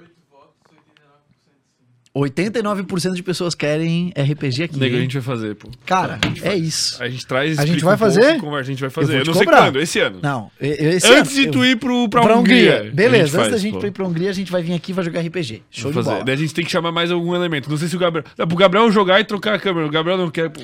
89% 2.17 3.13
de 3.15 3.23
pessoas 3.25 3.55
querem 3.57 4.13
RPG 4.17 4.63
aqui. 4.65 4.79
Nego, 4.79 4.97
a 4.97 5.01
gente 5.01 5.15
vai 5.19 5.23
fazer, 5.23 5.55
pô. 5.57 5.69
Cara, 5.85 6.21
é 6.37 6.41
faz. 6.51 6.63
isso. 6.63 7.03
A 7.03 7.09
gente 7.09 7.27
traz, 7.27 7.59
A 7.59 7.67
gente 7.67 7.83
vai 7.85 7.97
um 7.97 7.99
fazer? 7.99 8.39
conversa, 8.39 8.71
a 8.71 8.73
gente 8.73 8.81
vai 8.81 8.87
Eu 8.87 8.91
fazer. 8.93 9.17
Eu, 9.19 9.23
te 9.23 9.27
não 9.27 9.35
sei 9.35 9.45
cobrar. 9.45 9.63
quando, 9.65 9.81
esse 9.81 9.99
ano. 9.99 10.21
Não, 10.23 10.51
esse 10.61 11.07
Antes 11.09 11.37
ano 11.37 11.45
de 11.47 11.51
tu 11.51 11.59
eu- 11.65 11.71
ir 11.73 11.77
pro, 11.77 12.09
pra, 12.09 12.23
pra 12.23 12.37
Hungria. 12.37 12.77
Hungria. 12.77 12.93
Beleza, 12.95 13.23
antes 13.25 13.35
faz, 13.35 13.51
da 13.51 13.59
gente 13.59 13.79
pô. 13.81 13.87
ir 13.87 13.91
pra 13.91 14.07
Hungria, 14.07 14.31
a 14.31 14.33
gente 14.33 14.53
vai 14.53 14.63
vir 14.63 14.75
aqui 14.75 14.93
e 14.93 14.95
vai 14.95 15.05
jogar 15.05 15.21
RPG. 15.21 15.63
Show 15.71 15.91
Vamos 15.91 15.97
de 15.97 16.03
fazer. 16.05 16.11
bola. 16.11 16.25
Daí 16.25 16.35
a 16.35 16.39
gente 16.39 16.55
tem 16.55 16.65
que 16.65 16.71
chamar 16.71 16.93
mais 16.93 17.11
algum 17.11 17.35
elemento. 17.35 17.69
Não 17.69 17.77
sei 17.77 17.89
se 17.89 17.97
o 17.97 17.99
Gabriel. 17.99 18.25
Dá 18.37 18.47
pro 18.47 18.57
Gabriel 18.57 18.91
jogar 18.93 19.19
e 19.21 19.25
trocar 19.25 19.55
a 19.55 19.59
câmera. 19.59 19.87
O 19.87 19.91
Gabriel 19.91 20.17
não 20.17 20.31
quer, 20.31 20.51
pô. 20.51 20.61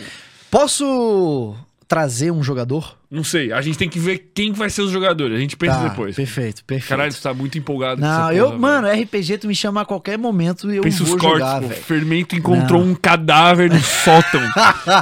Posso 0.51 1.57
trazer 1.91 2.31
um 2.31 2.41
jogador? 2.41 2.97
Não 3.11 3.25
sei. 3.25 3.53
A 3.53 3.61
gente 3.61 3.77
tem 3.77 3.89
que 3.89 3.99
ver 3.99 4.31
quem 4.33 4.53
vai 4.53 4.71
ser 4.71 4.83
os 4.83 4.93
jogadores. 4.93 5.37
A 5.37 5.41
gente 5.41 5.57
pensa 5.57 5.75
Tá, 5.75 5.89
depois. 5.89 6.15
Perfeito, 6.15 6.65
perfeito. 6.65 6.89
Caralho, 6.89 7.13
tu 7.13 7.21
tá 7.21 7.35
muito 7.35 7.59
empolgado 7.59 8.01
Não, 8.01 8.09
essa 8.29 8.33
eu, 8.33 8.47
porra, 8.47 8.59
mano, 8.59 8.89
RPG 8.89 9.39
tu 9.39 9.49
me 9.49 9.57
chama 9.57 9.81
a 9.81 9.85
qualquer 9.85 10.17
momento 10.17 10.73
e 10.73 10.77
eu. 10.77 10.85
Pensa 10.85 11.03
vou 11.03 11.17
os 11.17 11.21
cortes, 11.21 11.41
jogar, 11.41 11.61
pô. 11.63 11.69
Fermento 11.69 12.37
encontrou 12.37 12.81
um 12.81 12.95
cadáver 12.95 13.69
no 13.69 13.81
sótão. 13.81 14.41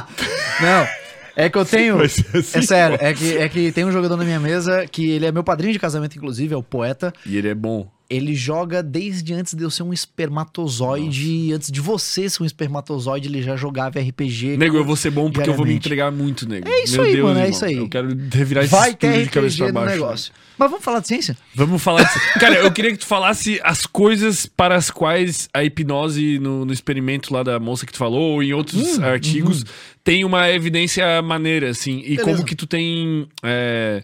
Não, 0.59 0.87
é 1.35 1.47
que 1.47 1.57
eu 1.59 1.63
tenho... 1.63 2.09
Ser 2.09 2.25
assim, 2.37 2.57
é 2.57 2.61
sério, 2.63 2.97
pô. 2.97 3.05
é 3.05 3.13
que, 3.13 3.37
é 3.37 3.47
que 3.47 3.71
tem 3.71 3.85
um 3.85 3.91
jogador 3.91 4.17
na 4.17 4.23
minha 4.23 4.39
mesa 4.39 4.87
que 4.87 5.11
ele 5.11 5.27
é 5.27 5.31
meu 5.31 5.43
padrinho 5.43 5.73
de 5.73 5.77
casamento, 5.79 6.17
inclusive, 6.17 6.55
é 6.55 6.57
o 6.57 6.63
poeta. 6.63 7.13
E 7.23 7.37
ele 7.37 7.49
é 7.49 7.53
bom. 7.55 7.87
Ele 8.09 8.33
joga 8.33 8.81
desde 8.81 9.33
antes 9.33 9.53
de 9.53 9.63
eu 9.63 9.69
ser 9.69 9.83
um 9.83 9.93
espermatozoide. 9.93 11.53
Antes 11.53 11.71
de 11.71 11.79
você 11.81 12.29
ser 12.29 12.41
um 12.41 12.45
espermatozoide, 12.45 13.27
ele 13.27 13.41
já 13.41 13.55
jogava 13.55 13.99
RPG. 13.99 14.57
Nego, 14.57 14.77
eu 14.77 14.85
vou 14.85 14.95
ser 14.95 15.11
bom 15.11 15.31
porque 15.31 15.49
eu 15.49 15.53
vou 15.53 15.65
me 15.65 15.73
entregar 15.75 16.11
muito, 16.11 16.47
nego. 16.47 16.67
É 16.67 16.83
isso 16.83 16.95
Meu 16.97 17.03
aí, 17.05 17.13
Deus, 17.13 17.23
mano, 17.27 17.39
é 17.39 17.43
irmão. 17.43 17.55
isso 17.55 17.65
aí. 17.65 17.75
Eu 17.75 17.89
quero 17.89 18.07
revirar 18.31 18.63
esse 18.63 18.71
Vai 18.71 18.95
ter 18.95 19.23
de 19.23 19.29
cabeça 19.29 19.57
pra 19.63 19.71
baixo. 19.73 19.91
negócio. 19.95 20.33
Mas 20.57 20.69
vamos 20.71 20.83
falar 20.83 20.99
de 20.99 21.07
ciência? 21.07 21.37
Vamos 21.55 21.81
falar 21.81 22.03
disso. 22.03 22.19
Cara, 22.39 22.55
eu 22.55 22.71
queria 22.71 22.91
que 22.91 22.97
tu 22.97 23.05
falasse 23.05 23.59
as 23.63 23.85
coisas 23.85 24.45
para 24.45 24.75
as 24.75 24.89
quais 24.91 25.47
a 25.53 25.63
hipnose 25.63 26.37
no, 26.39 26.65
no 26.65 26.73
experimento 26.73 27.33
lá 27.33 27.43
da 27.43 27.59
moça 27.59 27.85
que 27.85 27.93
tu 27.93 27.97
falou, 27.97 28.33
ou 28.33 28.43
em 28.43 28.51
outros 28.53 28.97
Hum, 28.97 29.03
artigos, 29.05 29.63
tem 30.03 30.25
uma 30.25 30.49
evidência 30.49 31.21
maneira, 31.21 31.69
assim. 31.69 31.99
E 31.99 32.17
Beleza. 32.17 32.23
como 32.23 32.43
que 32.45 32.55
tu 32.55 32.67
tem 32.67 33.27
é, 33.43 34.03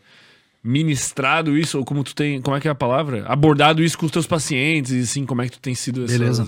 ministrado 0.65 1.55
isso, 1.55 1.77
ou 1.77 1.85
como 1.85 2.03
tu 2.03 2.15
tem. 2.15 2.41
Como 2.41 2.57
é 2.57 2.59
que 2.59 2.67
é 2.67 2.71
a 2.71 2.75
palavra? 2.75 3.23
Abordado 3.27 3.83
isso 3.83 3.97
com 3.97 4.07
os 4.07 4.11
teus 4.11 4.25
pacientes, 4.25 4.91
e 4.91 5.01
assim, 5.01 5.23
como 5.23 5.43
é 5.43 5.45
que 5.45 5.51
tu 5.51 5.59
tem 5.59 5.75
sido 5.75 6.03
essas. 6.03 6.17
Beleza. 6.17 6.47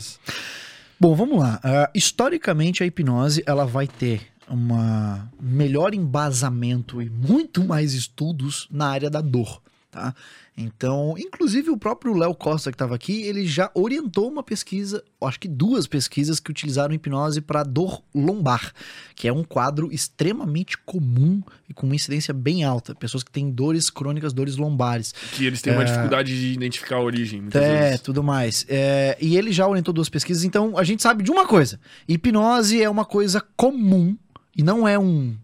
Bom, 1.00 1.16
vamos 1.16 1.40
lá. 1.40 1.60
Ah, 1.64 1.92
historicamente, 1.94 2.82
a 2.82 2.88
hipnose 2.88 3.44
ela 3.46 3.66
vai 3.66 3.86
ter 3.86 4.22
uma 4.50 5.32
melhor 5.40 5.94
embasamento 5.94 7.00
e 7.00 7.10
muito 7.10 7.64
mais 7.64 7.94
estudos 7.94 8.68
na 8.72 8.88
área 8.88 9.10
da 9.10 9.22
dor, 9.22 9.62
tá? 9.92 10.16
Então, 10.58 11.14
inclusive 11.20 11.70
o 11.70 11.78
próprio 11.78 12.16
Léo 12.18 12.34
Costa 12.34 12.72
que 12.72 12.76
estava 12.76 12.96
aqui, 12.96 13.22
ele 13.22 13.46
já 13.46 13.70
orientou 13.76 14.28
uma 14.28 14.42
pesquisa, 14.42 15.04
acho 15.22 15.40
que 15.40 15.48
duas 15.48 15.86
pesquisas 15.86 16.40
que 16.40 16.50
utilizaram 16.50 16.96
hipnose 16.96 17.42
para 17.42 17.62
dor 17.62 18.02
lombar, 18.14 18.74
que 19.16 19.28
é 19.28 19.34
um 19.34 19.44
quadro 19.44 19.94
extremamente 19.94 20.76
comum 20.80 21.44
e 21.70 21.76
com 21.76 21.86
uma 21.86 21.96
incidência 21.96 22.34
bem 22.34 22.64
alta, 22.64 22.96
pessoas 22.96 23.24
que 23.24 23.32
têm 23.32 23.52
dores 23.52 23.92
crônicas, 23.92 24.34
dores 24.34 24.58
lombares. 24.58 25.14
Que 25.34 25.46
eles 25.46 25.62
têm 25.62 25.74
uma 25.74 25.86
dificuldade 25.86 26.36
de 26.36 26.54
identificar 26.54 26.96
a 26.96 27.02
origem. 27.02 27.40
muitas 27.42 27.62
É, 27.62 27.90
vezes. 27.90 28.02
tudo 28.02 28.24
mais. 28.24 28.66
É, 28.68 29.16
e 29.22 29.38
ele 29.38 29.52
já 29.52 29.68
orientou 29.68 29.94
duas 29.94 30.10
pesquisas, 30.10 30.44
então 30.44 30.76
a 30.76 30.84
gente 30.84 31.04
sabe 31.04 31.24
de 31.24 31.30
uma 31.30 31.46
coisa: 31.46 31.80
hipnose 32.08 32.82
é 32.82 32.90
uma 32.90 33.06
coisa 33.06 33.42
comum 33.56 34.18
e 34.58 34.64
não 34.64 34.88
é 34.88 34.98
um. 34.98 35.36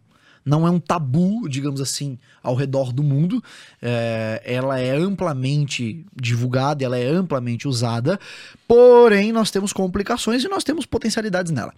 Não 0.45 0.67
é 0.67 0.69
um 0.69 0.79
tabu, 0.79 1.47
digamos 1.47 1.79
assim, 1.79 2.17
ao 2.41 2.55
redor 2.55 2.91
do 2.91 3.01
mundo. 3.01 3.41
É, 3.81 4.41
ela 4.45 4.79
é 4.79 4.95
amplamente 4.95 6.05
divulgada, 6.15 6.83
ela 6.83 6.97
é 6.97 7.07
amplamente 7.07 7.67
usada, 7.67 8.19
porém 8.67 9.31
nós 9.31 9.51
temos 9.51 9.71
complicações 9.71 10.43
e 10.43 10.49
nós 10.49 10.63
temos 10.63 10.85
potencialidades 10.85 11.51
nela. 11.51 11.73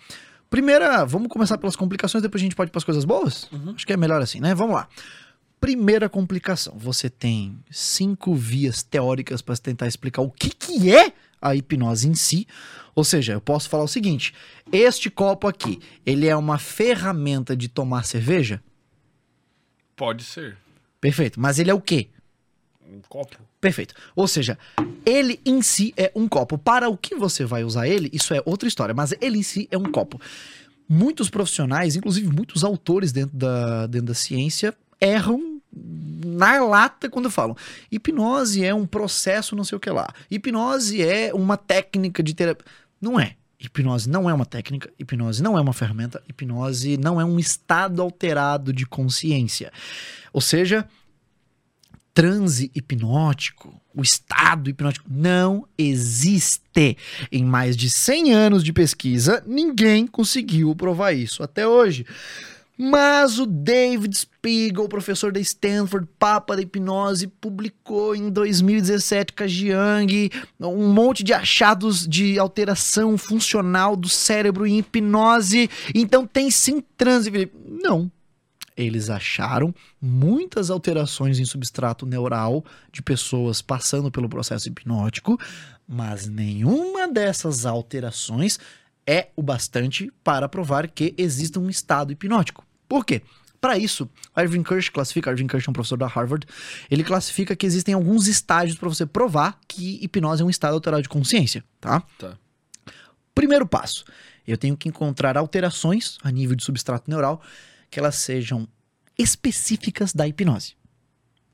Primeira, 0.49 1.05
vamos 1.05 1.27
começar 1.27 1.57
pelas 1.57 1.75
complicações, 1.75 2.21
depois 2.21 2.41
a 2.41 2.45
gente 2.45 2.55
pode 2.55 2.69
ir 2.69 2.71
para 2.71 2.79
as 2.79 2.83
coisas 2.83 3.03
boas? 3.03 3.49
Acho 3.75 3.85
que 3.85 3.93
é 3.93 3.97
melhor 3.97 4.21
assim, 4.21 4.39
né? 4.39 4.53
Vamos 4.55 4.75
lá. 4.75 4.87
Primeira 5.59 6.07
complicação, 6.07 6.75
você 6.77 7.09
tem 7.09 7.57
cinco 7.71 8.35
vias 8.35 8.83
teóricas 8.83 9.41
para 9.41 9.57
tentar 9.57 9.87
explicar 9.87 10.21
o 10.21 10.29
que, 10.29 10.49
que 10.49 10.93
é 10.93 11.11
a 11.41 11.55
hipnose 11.55 12.07
em 12.07 12.15
si. 12.15 12.47
Ou 12.93 13.03
seja, 13.03 13.33
eu 13.33 13.41
posso 13.41 13.69
falar 13.69 13.83
o 13.83 13.87
seguinte: 13.87 14.33
este 14.71 15.09
copo 15.09 15.47
aqui, 15.47 15.79
ele 16.05 16.27
é 16.27 16.35
uma 16.35 16.57
ferramenta 16.57 17.55
de 17.55 17.67
tomar 17.67 18.05
cerveja? 18.05 18.61
Pode 19.95 20.23
ser. 20.23 20.57
Perfeito. 20.99 21.39
Mas 21.39 21.59
ele 21.59 21.69
é 21.69 21.73
o 21.73 21.81
quê? 21.81 22.09
Um 22.87 23.01
copo. 23.07 23.37
Perfeito. 23.59 23.93
Ou 24.15 24.27
seja, 24.27 24.57
ele 25.05 25.39
em 25.45 25.61
si 25.61 25.93
é 25.97 26.11
um 26.15 26.27
copo. 26.27 26.57
Para 26.57 26.89
o 26.89 26.97
que 26.97 27.15
você 27.15 27.45
vai 27.45 27.63
usar 27.63 27.87
ele, 27.87 28.09
isso 28.13 28.33
é 28.33 28.41
outra 28.45 28.67
história, 28.67 28.93
mas 28.93 29.13
ele 29.21 29.37
em 29.37 29.43
si 29.43 29.67
é 29.71 29.77
um 29.77 29.91
copo. 29.91 30.19
Muitos 30.87 31.29
profissionais, 31.29 31.95
inclusive 31.95 32.27
muitos 32.27 32.63
autores 32.63 33.11
dentro 33.11 33.35
da, 33.35 33.87
dentro 33.87 34.07
da 34.07 34.13
ciência, 34.13 34.75
erram 35.01 35.54
na 35.75 36.63
lata 36.63 37.09
quando 37.09 37.29
falam. 37.29 37.55
Hipnose 37.91 38.63
é 38.63 38.73
um 38.73 38.85
processo 38.85 39.55
não 39.55 39.63
sei 39.63 39.75
o 39.75 39.79
que 39.79 39.89
lá. 39.89 40.07
Hipnose 40.29 41.01
é 41.01 41.33
uma 41.33 41.57
técnica 41.57 42.23
de 42.23 42.33
terapia. 42.33 42.65
Não 43.01 43.19
é. 43.19 43.35
Hipnose 43.59 44.09
não 44.09 44.29
é 44.29 44.33
uma 44.33 44.45
técnica, 44.45 44.91
hipnose 44.99 45.41
não 45.41 45.57
é 45.57 45.61
uma 45.61 45.73
ferramenta, 45.73 46.21
hipnose 46.27 46.97
não 46.97 47.19
é 47.19 47.25
um 47.25 47.39
estado 47.39 48.01
alterado 48.01 48.71
de 48.71 48.85
consciência. 48.85 49.71
Ou 50.33 50.41
seja, 50.41 50.87
transe 52.13 52.71
hipnótico, 52.75 53.81
o 53.93 54.01
estado 54.01 54.69
hipnótico 54.69 55.07
não 55.09 55.67
existe. 55.77 56.97
Em 57.31 57.43
mais 57.43 57.75
de 57.75 57.89
100 57.89 58.33
anos 58.33 58.63
de 58.63 58.71
pesquisa, 58.71 59.43
ninguém 59.47 60.05
conseguiu 60.05 60.75
provar 60.75 61.13
isso 61.13 61.41
até 61.41 61.67
hoje. 61.67 62.05
Mas 62.77 63.39
o 63.39 63.45
David 63.45 64.17
Spiegel, 64.17 64.89
professor 64.89 65.31
da 65.31 65.39
Stanford, 65.39 66.07
papa 66.19 66.55
da 66.55 66.61
hipnose, 66.61 67.27
publicou 67.27 68.15
em 68.15 68.29
2017 68.29 69.33
com 69.33 69.43
a 69.43 69.47
Jiang 69.47 70.29
um 70.59 70.89
monte 70.89 71.23
de 71.23 71.33
achados 71.33 72.05
de 72.05 72.37
alteração 72.37 73.17
funcional 73.17 73.95
do 73.95 74.09
cérebro 74.09 74.67
em 74.67 74.79
hipnose. 74.79 75.69
Então 75.93 76.27
tem 76.27 76.51
sim 76.51 76.83
transe. 76.97 77.49
Não, 77.65 78.11
eles 78.75 79.09
acharam 79.09 79.73
muitas 80.01 80.69
alterações 80.69 81.39
em 81.39 81.45
substrato 81.45 82.05
neural 82.05 82.63
de 82.91 83.01
pessoas 83.01 83.61
passando 83.61 84.11
pelo 84.11 84.27
processo 84.27 84.67
hipnótico, 84.67 85.39
mas 85.87 86.27
nenhuma 86.27 87.07
dessas 87.07 87.65
alterações 87.65 88.59
é 89.07 89.29
o 89.35 89.43
bastante 89.43 90.11
para 90.23 90.49
provar 90.49 90.87
que 90.89 91.13
existe 91.17 91.59
um 91.59 91.69
estado 91.69 92.11
hipnótico. 92.11 92.65
Por 92.87 93.05
quê? 93.05 93.21
Para 93.61 93.77
isso, 93.77 94.07
Irving 94.37 94.63
Kirsch 94.63 94.91
classifica, 94.91 95.31
Irving 95.31 95.47
Kirsch 95.47 95.67
é 95.67 95.71
um 95.71 95.73
professor 95.73 95.97
da 95.97 96.07
Harvard, 96.07 96.45
ele 96.89 97.03
classifica 97.03 97.55
que 97.55 97.65
existem 97.65 97.95
alguns 97.95 98.27
estágios 98.27 98.77
para 98.77 98.87
você 98.87 99.05
provar 99.05 99.59
que 99.67 100.03
hipnose 100.03 100.43
é 100.43 100.45
um 100.45 100.49
estado 100.49 100.75
alterado 100.75 101.01
de 101.01 101.09
consciência, 101.09 101.63
tá? 101.81 102.03
Tá. 102.19 102.37
Primeiro 103.33 103.65
passo, 103.65 104.05
eu 104.47 104.57
tenho 104.57 104.77
que 104.77 104.87
encontrar 104.87 105.35
alterações 105.35 106.17
a 106.23 106.29
nível 106.29 106.55
de 106.55 106.63
substrato 106.63 107.09
neural 107.09 107.41
que 107.89 107.99
elas 107.99 108.15
sejam 108.15 108.67
específicas 109.17 110.13
da 110.13 110.27
hipnose. 110.27 110.75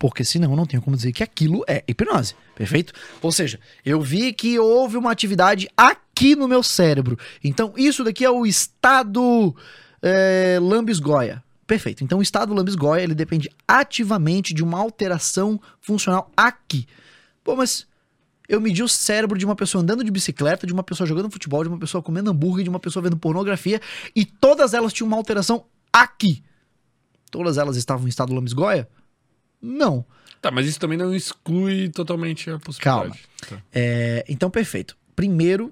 Porque 0.01 0.23
senão 0.23 0.49
eu 0.49 0.55
não 0.55 0.65
tenho 0.65 0.81
como 0.81 0.95
dizer 0.95 1.11
que 1.11 1.21
aquilo 1.21 1.63
é 1.67 1.83
hipnose, 1.87 2.33
perfeito? 2.55 2.91
Ou 3.21 3.31
seja, 3.31 3.59
eu 3.85 4.01
vi 4.01 4.33
que 4.33 4.57
houve 4.57 4.97
uma 4.97 5.11
atividade 5.11 5.69
aqui 5.77 6.35
no 6.35 6.47
meu 6.47 6.63
cérebro. 6.63 7.19
Então 7.43 7.71
isso 7.77 8.03
daqui 8.03 8.25
é 8.25 8.29
o 8.31 8.43
estado 8.43 9.55
é, 10.01 10.57
lambisgoia. 10.59 11.43
Perfeito. 11.67 12.03
Então 12.03 12.17
o 12.17 12.21
estado 12.23 12.51
lambisgoia 12.51 13.03
ele 13.03 13.13
depende 13.13 13.47
ativamente 13.67 14.55
de 14.55 14.63
uma 14.63 14.79
alteração 14.79 15.61
funcional 15.79 16.31
aqui. 16.35 16.87
Pô, 17.43 17.55
mas 17.55 17.85
eu 18.49 18.59
medi 18.59 18.81
o 18.81 18.87
cérebro 18.87 19.37
de 19.37 19.45
uma 19.45 19.55
pessoa 19.55 19.83
andando 19.83 20.03
de 20.03 20.09
bicicleta, 20.09 20.65
de 20.65 20.73
uma 20.73 20.81
pessoa 20.81 21.05
jogando 21.05 21.29
futebol, 21.29 21.61
de 21.61 21.69
uma 21.69 21.77
pessoa 21.77 22.01
comendo 22.01 22.31
hambúrguer, 22.31 22.63
de 22.63 22.71
uma 22.71 22.79
pessoa 22.79 23.03
vendo 23.03 23.17
pornografia, 23.17 23.79
e 24.15 24.25
todas 24.25 24.73
elas 24.73 24.93
tinham 24.93 25.05
uma 25.05 25.17
alteração 25.17 25.63
aqui. 25.93 26.43
Todas 27.29 27.59
elas 27.59 27.77
estavam 27.77 28.07
em 28.07 28.09
estado 28.09 28.33
lambisgoia? 28.33 28.89
Não. 29.61 30.05
Tá, 30.41 30.49
mas 30.49 30.65
isso 30.65 30.79
também 30.79 30.97
não 30.97 31.13
exclui 31.13 31.89
totalmente 31.89 32.49
a 32.49 32.57
possibilidade. 32.57 33.19
Tá. 33.47 33.61
É, 33.71 34.25
então, 34.27 34.49
perfeito. 34.49 34.97
Primeiro, 35.15 35.71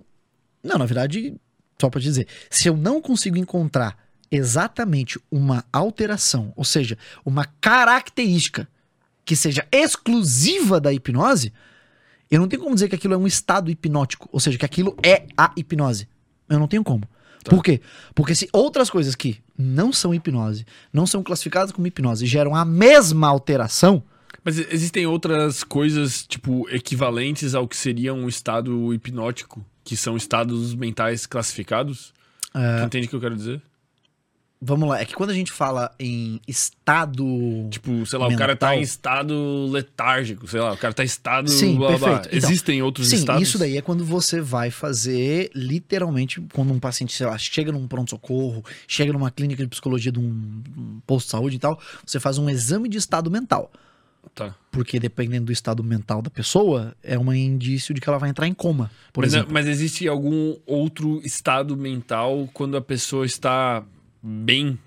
não, 0.64 0.78
na 0.78 0.86
verdade, 0.86 1.36
só 1.80 1.90
pra 1.90 2.00
te 2.00 2.04
dizer, 2.04 2.28
se 2.50 2.68
eu 2.68 2.78
não 2.78 3.02
consigo 3.02 3.38
encontrar 3.38 3.98
exatamente 4.32 5.20
uma 5.32 5.66
alteração, 5.74 6.54
ou 6.56 6.64
seja, 6.64 6.98
uma 7.26 7.46
característica 7.60 8.68
que 9.26 9.36
seja 9.36 9.68
exclusiva 9.72 10.80
da 10.80 10.94
hipnose, 10.94 11.52
eu 12.30 12.40
não 12.40 12.48
tenho 12.48 12.62
como 12.62 12.76
dizer 12.76 12.90
que 12.90 12.96
aquilo 12.96 13.16
é 13.16 13.18
um 13.18 13.26
estado 13.26 13.72
hipnótico, 13.72 14.30
ou 14.32 14.40
seja, 14.40 14.58
que 14.58 14.66
aquilo 14.66 14.96
é 15.04 15.26
a 15.36 15.52
hipnose. 15.58 16.08
Eu 16.48 16.60
não 16.60 16.68
tenho 16.68 16.84
como. 16.84 17.08
Tá. 17.44 17.50
Por 17.50 17.64
quê? 17.64 17.82
Porque 18.14 18.36
se 18.36 18.50
outras 18.52 18.90
coisas 18.90 19.16
que 19.16 19.40
não 19.58 19.94
são 19.94 20.14
hipnose, 20.14 20.66
não 20.92 21.06
são 21.06 21.24
classificadas 21.24 21.72
como 21.72 21.88
hipnose, 21.88 22.26
geram 22.26 22.56
a 22.56 22.66
mesma 22.66 23.28
alteração, 23.28 24.04
Mas 24.44 24.58
existem 24.58 25.06
outras 25.06 25.64
coisas, 25.64 26.26
tipo, 26.26 26.68
equivalentes 26.70 27.54
ao 27.54 27.68
que 27.68 27.76
seria 27.76 28.14
um 28.14 28.28
estado 28.28 28.94
hipnótico, 28.94 29.66
que 29.84 29.98
são 29.98 30.16
estados 30.16 30.74
mentais 30.74 31.26
classificados? 31.26 32.14
É. 32.54 32.84
Entende 32.84 33.08
o 33.08 33.10
que 33.10 33.16
eu 33.16 33.20
quero 33.20 33.36
dizer? 33.36 33.62
Vamos 34.62 34.90
lá, 34.90 35.00
é 35.00 35.06
que 35.06 35.14
quando 35.14 35.30
a 35.30 35.34
gente 35.34 35.52
fala 35.52 35.94
em 36.00 36.42
estado. 36.48 37.24
Tipo, 37.70 38.06
sei 38.06 38.20
lá, 38.20 38.28
o 38.28 38.36
cara 38.36 38.56
tá 38.56 38.68
Mental. 38.68 38.80
em 38.80 38.84
estado 38.84 39.68
letárgico, 39.72 40.48
sei 40.48 40.60
lá, 40.60 40.74
o 40.74 40.78
cara 40.78 40.94
tá 40.94 41.04
em 41.04 41.06
estado. 41.06 41.50
Sim, 41.50 41.76
blá, 41.76 41.90
blá, 41.90 41.98
blá. 41.98 42.08
perfeito. 42.10 42.36
Então, 42.38 42.50
Existem 42.50 42.82
outros 42.82 43.08
Sim, 43.08 43.16
estados? 43.18 43.42
isso 43.42 43.58
daí 43.58 43.78
é 43.78 43.82
quando 43.82 44.04
você 44.04 44.42
vai 44.42 44.70
fazer, 44.70 45.50
literalmente, 45.56 46.42
quando 46.54 46.74
um 46.74 46.80
paciente, 46.80 47.14
sei 47.14 47.26
lá, 47.26 47.38
chega 47.38 47.72
num 47.72 47.88
pronto-socorro, 47.88 48.64
chega 48.88 49.14
numa 49.14 49.32
clínica 49.32 49.64
de 49.64 49.70
psicologia 49.70 50.12
de 50.12 50.20
um, 50.20 50.62
um 50.78 51.00
posto 51.08 51.28
de 51.28 51.32
saúde 51.32 51.56
e 51.56 51.60
tal, 51.60 51.80
você 52.06 52.20
faz 52.20 52.38
um 52.38 52.50
exame 52.50 52.90
de 52.90 52.98
estado 52.98 53.32
mental. 53.32 53.72
Tá. 54.36 54.54
Porque 54.70 55.00
dependendo 55.00 55.46
do 55.46 55.52
estado 55.52 55.84
mental 55.84 56.22
da 56.22 56.30
pessoa, 56.30 56.94
é 57.02 57.18
um 57.18 57.34
indício 57.34 57.94
de 57.94 58.02
que 58.02 58.10
ela 58.10 58.18
vai 58.18 58.30
entrar 58.30 58.48
em 58.48 58.54
coma, 58.54 58.92
por 59.14 59.22
mas, 59.22 59.34
exemplo. 59.34 59.54
mas 59.54 59.66
existe 59.66 60.08
algum 60.08 60.58
outro 60.66 61.22
estado 61.24 61.76
mental 61.76 62.48
quando 62.54 62.76
a 62.76 62.82
pessoa 62.82 63.26
está 63.26 63.84
bem? 64.22 64.78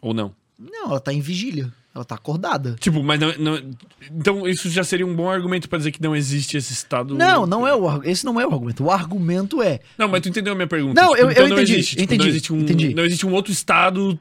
Ou 0.00 0.14
não? 0.14 0.34
Não, 0.58 0.90
ela 0.90 1.00
tá 1.00 1.12
em 1.12 1.20
vigília. 1.20 1.72
Ela 1.94 2.04
tá 2.04 2.14
acordada. 2.14 2.76
Tipo, 2.78 3.02
mas 3.02 3.18
não, 3.18 3.32
não- 3.38 3.70
Então, 4.12 4.46
isso 4.46 4.70
já 4.70 4.84
seria 4.84 5.04
um 5.04 5.14
bom 5.14 5.28
argumento 5.28 5.68
pra 5.68 5.76
dizer 5.76 5.90
que 5.90 6.00
não 6.00 6.14
existe 6.14 6.56
esse 6.56 6.72
estado. 6.72 7.14
Não, 7.16 7.46
não 7.46 7.66
é 7.66 7.74
o 7.74 8.02
esse 8.04 8.24
não 8.24 8.40
é 8.40 8.46
o 8.46 8.52
argumento. 8.52 8.84
O 8.84 8.90
argumento 8.90 9.60
é 9.60 9.80
Não, 9.98 10.06
mas 10.06 10.20
tu 10.20 10.28
entendeu 10.28 10.52
a 10.52 10.56
minha 10.56 10.68
pergunta? 10.68 11.00
Não, 11.00 11.10
Tipo, 11.14 11.22
eu- 11.22 11.30
eu 11.32 11.48
não 11.48 11.56
entendi, 11.56 11.72
existe, 11.74 11.90
tipo, 11.96 12.02
entendi, 12.04 12.18
não 12.22 12.28
existe 12.28 12.52
um, 12.52 12.60
entendi. 12.60 12.94
Não 12.94 13.04
existe 13.04 13.26
um 13.26 13.32
outro 13.32 13.52
estado. 13.52 14.18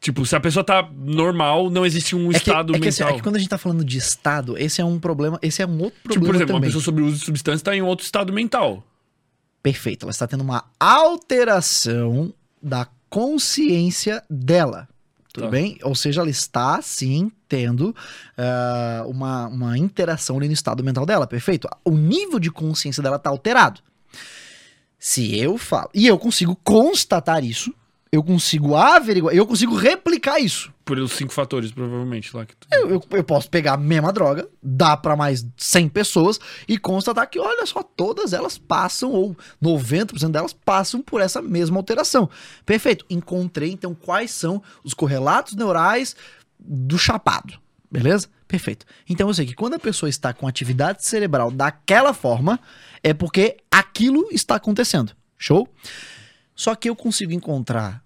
Tipo, 0.00 0.24
se 0.24 0.34
a 0.34 0.40
pessoa 0.40 0.64
tá 0.64 0.88
normal, 0.96 1.68
não 1.68 1.84
existe 1.84 2.16
um 2.16 2.28
é 2.30 2.32
que, 2.32 2.36
estado 2.38 2.74
é 2.74 2.78
que, 2.78 2.88
assim, 2.88 3.02
mental. 3.02 3.14
é 3.14 3.18
que 3.18 3.22
quando 3.22 3.36
a 3.36 3.38
gente 3.38 3.48
tá 3.48 3.58
falando 3.58 3.84
de 3.84 3.98
estado, 3.98 4.56
esse 4.56 4.80
é 4.80 4.84
um 4.84 4.98
problema, 4.98 5.38
esse 5.42 5.60
é 5.60 5.66
um 5.66 5.72
outro 5.82 5.98
problema 6.02 6.14
Tipo, 6.14 6.24
por 6.26 6.34
exemplo, 6.36 6.54
também. 6.54 6.60
uma 6.60 6.66
pessoa 6.68 6.82
sobre 6.84 7.02
o 7.02 7.06
uso 7.06 7.18
de 7.18 7.24
substância 7.24 7.64
tá 7.64 7.76
em 7.76 7.82
outro 7.82 8.04
estado 8.04 8.32
mental. 8.32 8.82
Perfeito, 9.62 10.04
ela 10.04 10.10
está 10.10 10.26
tendo 10.26 10.42
uma 10.42 10.64
alteração 10.78 12.32
da 12.62 12.86
consciência 13.10 14.22
dela. 14.28 14.88
Tudo 15.32 15.44
Tá. 15.44 15.50
bem? 15.50 15.78
Ou 15.82 15.94
seja, 15.94 16.20
ela 16.20 16.30
está 16.30 16.80
sim 16.82 17.30
tendo 17.48 17.94
ah, 18.36 19.04
uma, 19.06 19.46
uma 19.48 19.78
interação 19.78 20.36
ali 20.36 20.46
no 20.48 20.54
estado 20.54 20.82
mental 20.82 21.04
dela, 21.06 21.26
perfeito? 21.26 21.68
O 21.84 21.90
nível 21.92 22.38
de 22.38 22.50
consciência 22.50 23.02
dela 23.02 23.16
está 23.16 23.30
alterado. 23.30 23.80
Se 24.98 25.38
eu 25.38 25.56
falo. 25.56 25.90
E 25.94 26.06
eu 26.06 26.18
consigo 26.18 26.56
constatar 26.64 27.44
isso, 27.44 27.72
eu 28.10 28.22
consigo 28.22 28.74
averiguar, 28.74 29.34
eu 29.34 29.46
consigo 29.46 29.74
replicar 29.74 30.38
isso. 30.38 30.72
Por 30.84 30.98
os 30.98 31.12
cinco 31.12 31.32
fatores, 31.32 31.70
provavelmente, 31.70 32.34
lá 32.34 32.46
que 32.46 32.56
tu... 32.56 32.66
Eu, 32.72 32.88
eu, 32.90 33.04
eu 33.10 33.24
posso 33.24 33.50
pegar 33.50 33.74
a 33.74 33.76
mesma 33.76 34.12
droga, 34.12 34.48
dar 34.62 34.96
para 34.96 35.14
mais 35.14 35.46
100 35.56 35.90
pessoas 35.90 36.40
e 36.66 36.78
constatar 36.78 37.28
que, 37.28 37.38
olha 37.38 37.66
só, 37.66 37.82
todas 37.82 38.32
elas 38.32 38.56
passam, 38.56 39.12
ou 39.12 39.36
90% 39.62 40.30
delas 40.30 40.52
passam 40.52 41.02
por 41.02 41.20
essa 41.20 41.42
mesma 41.42 41.76
alteração. 41.76 42.30
Perfeito. 42.64 43.04
Encontrei, 43.10 43.70
então, 43.70 43.94
quais 43.94 44.30
são 44.30 44.62
os 44.82 44.94
correlatos 44.94 45.54
neurais 45.54 46.16
do 46.58 46.98
chapado. 46.98 47.58
Beleza? 47.90 48.28
Perfeito. 48.46 48.86
Então 49.08 49.28
eu 49.28 49.34
sei 49.34 49.44
que 49.44 49.54
quando 49.54 49.74
a 49.74 49.78
pessoa 49.78 50.08
está 50.08 50.32
com 50.32 50.48
atividade 50.48 51.04
cerebral 51.04 51.50
daquela 51.50 52.14
forma, 52.14 52.58
é 53.02 53.12
porque 53.12 53.58
aquilo 53.70 54.26
está 54.30 54.56
acontecendo. 54.56 55.12
Show? 55.36 55.68
Só 56.58 56.74
que 56.74 56.90
eu 56.90 56.96
consigo 56.96 57.32
encontrar 57.32 58.04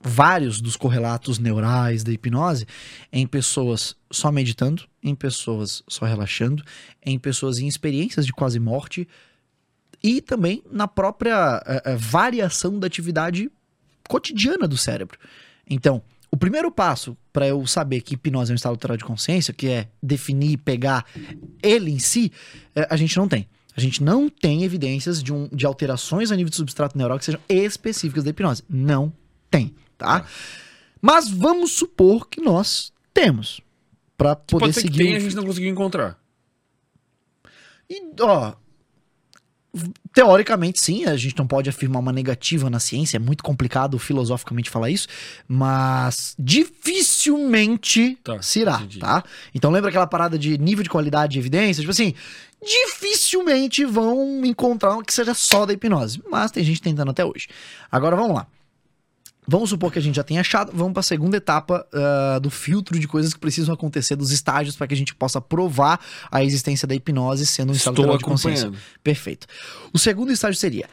vários 0.00 0.62
dos 0.62 0.76
correlatos 0.76 1.38
neurais 1.38 2.02
da 2.02 2.10
hipnose 2.10 2.66
em 3.12 3.26
pessoas 3.26 3.94
só 4.10 4.32
meditando, 4.32 4.84
em 5.02 5.14
pessoas 5.14 5.82
só 5.86 6.06
relaxando, 6.06 6.64
em 7.04 7.18
pessoas 7.18 7.58
em 7.58 7.68
experiências 7.68 8.24
de 8.24 8.32
quase 8.32 8.58
morte 8.58 9.06
e 10.02 10.22
também 10.22 10.62
na 10.72 10.88
própria 10.88 11.62
eh, 11.66 11.82
eh, 11.84 11.96
variação 11.96 12.78
da 12.78 12.86
atividade 12.86 13.50
cotidiana 14.08 14.66
do 14.66 14.78
cérebro. 14.78 15.18
Então, 15.68 16.02
o 16.30 16.36
primeiro 16.38 16.72
passo 16.72 17.14
para 17.30 17.46
eu 17.46 17.66
saber 17.66 18.00
que 18.00 18.14
hipnose 18.14 18.52
é 18.52 18.54
um 18.54 18.56
estado 18.56 18.72
alterado 18.72 18.98
de 19.00 19.04
consciência, 19.04 19.52
que 19.52 19.68
é 19.68 19.88
definir, 20.02 20.56
pegar 20.56 21.04
ele 21.62 21.90
em 21.90 21.98
si, 21.98 22.32
eh, 22.74 22.86
a 22.88 22.96
gente 22.96 23.14
não 23.18 23.28
tem. 23.28 23.46
A 23.76 23.80
gente 23.80 24.02
não 24.02 24.28
tem 24.28 24.64
evidências 24.64 25.22
de, 25.22 25.32
um, 25.32 25.48
de 25.52 25.66
alterações 25.66 26.32
a 26.32 26.36
nível 26.36 26.48
de 26.50 26.56
substrato 26.56 26.96
neural 26.96 27.18
que 27.18 27.24
sejam 27.26 27.40
específicas 27.48 28.24
da 28.24 28.30
hipnose. 28.30 28.62
Não 28.68 29.12
tem, 29.50 29.74
tá? 29.98 30.26
Mas 31.00 31.28
vamos 31.30 31.72
supor 31.72 32.26
que 32.28 32.40
nós 32.40 32.92
temos. 33.12 33.60
Pra 34.16 34.34
poder 34.34 34.60
Pode 34.66 34.74
que 34.74 34.80
seguir. 34.80 34.98
tenha, 34.98 35.12
o- 35.14 35.16
a 35.16 35.20
gente 35.20 35.36
não 35.36 35.44
conseguiu 35.44 35.70
encontrar. 35.70 36.18
E, 37.88 38.00
ó. 38.20 38.54
Teoricamente, 40.14 40.80
sim, 40.80 41.04
a 41.04 41.16
gente 41.16 41.36
não 41.38 41.46
pode 41.46 41.68
afirmar 41.68 41.98
uma 42.00 42.12
negativa 42.12 42.70
na 42.70 42.80
ciência, 42.80 43.16
é 43.16 43.20
muito 43.20 43.44
complicado 43.44 43.98
filosoficamente 43.98 44.70
falar 44.70 44.88
isso, 44.90 45.06
mas 45.46 46.34
dificilmente 46.38 48.16
Tá, 48.24 48.40
se 48.40 48.60
irá, 48.60 48.76
entendi. 48.76 48.98
tá? 48.98 49.22
Então 49.54 49.70
lembra 49.70 49.90
aquela 49.90 50.06
parada 50.06 50.38
de 50.38 50.56
nível 50.58 50.82
de 50.82 50.88
qualidade 50.90 51.34
de 51.34 51.38
evidência? 51.38 51.80
Tipo 51.82 51.90
assim, 51.90 52.14
dificilmente 52.64 53.84
vão 53.84 54.44
encontrar 54.44 54.96
um 54.96 55.02
que 55.02 55.12
seja 55.12 55.34
só 55.34 55.66
da 55.66 55.72
hipnose, 55.72 56.22
mas 56.30 56.50
tem 56.50 56.64
gente 56.64 56.80
tentando 56.82 57.10
até 57.10 57.24
hoje. 57.24 57.48
Agora 57.90 58.16
vamos 58.16 58.34
lá. 58.36 58.46
Vamos 59.46 59.70
supor 59.70 59.92
que 59.92 59.98
a 59.98 60.02
gente 60.02 60.16
já 60.16 60.24
tenha 60.24 60.40
achado, 60.40 60.72
vamos 60.74 60.92
para 60.92 61.00
a 61.00 61.04
segunda 61.04 61.36
etapa 61.36 61.86
ah, 61.92 62.38
do 62.40 62.50
filtro 62.50 62.98
de 62.98 63.06
coisas 63.06 63.32
que 63.32 63.38
precisam 63.38 63.72
acontecer, 63.72 64.16
dos 64.16 64.32
estágios, 64.32 64.74
para 64.74 64.88
que 64.88 64.94
a 64.94 64.96
gente 64.96 65.14
possa 65.14 65.40
provar 65.40 66.00
a 66.30 66.42
existência 66.42 66.86
da 66.86 66.94
hipnose 66.94 67.46
sendo 67.46 67.72
um 67.72 67.76
estado 67.76 68.00
Estou 68.00 68.18
de 68.18 68.24
consciência. 68.24 68.72
Perfeito. 69.02 69.46
O 69.92 69.98
segundo 69.98 70.32
estágio 70.32 70.58
seria: 70.58 70.88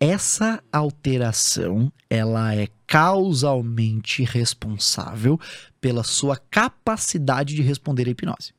essa 0.00 0.62
alteração 0.72 1.92
ela 2.08 2.54
é 2.54 2.68
causalmente 2.86 4.24
responsável 4.24 5.38
pela 5.80 6.02
sua 6.02 6.36
capacidade 6.36 7.54
de 7.54 7.62
responder 7.62 8.08
à 8.08 8.10
hipnose. 8.10 8.54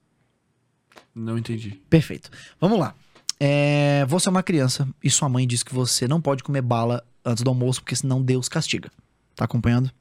Não 1.13 1.38
entendi. 1.38 1.81
Perfeito. 1.89 2.30
Vamos 2.59 2.80
lá. 2.80 2.93
É, 3.39 4.05
você 4.07 4.30
é 4.30 4.31
uma 4.31 4.43
criança 4.43 4.88
e 5.03 5.09
sua 5.09 5.27
mãe 5.27 5.47
diz 5.47 5.63
que 5.63 5.73
você 5.73 6.07
não 6.07 6.22
pode 6.22 6.43
comer 6.43 6.61
bala 6.61 7.03
antes 7.26 7.43
do 7.43 7.49
almoço, 7.49 7.81
porque 7.81 7.95
senão 7.95 8.22
Deus 8.22 8.47
castiga. 8.47 8.91
Tá 9.36 9.45
acompanhando? 9.45 9.91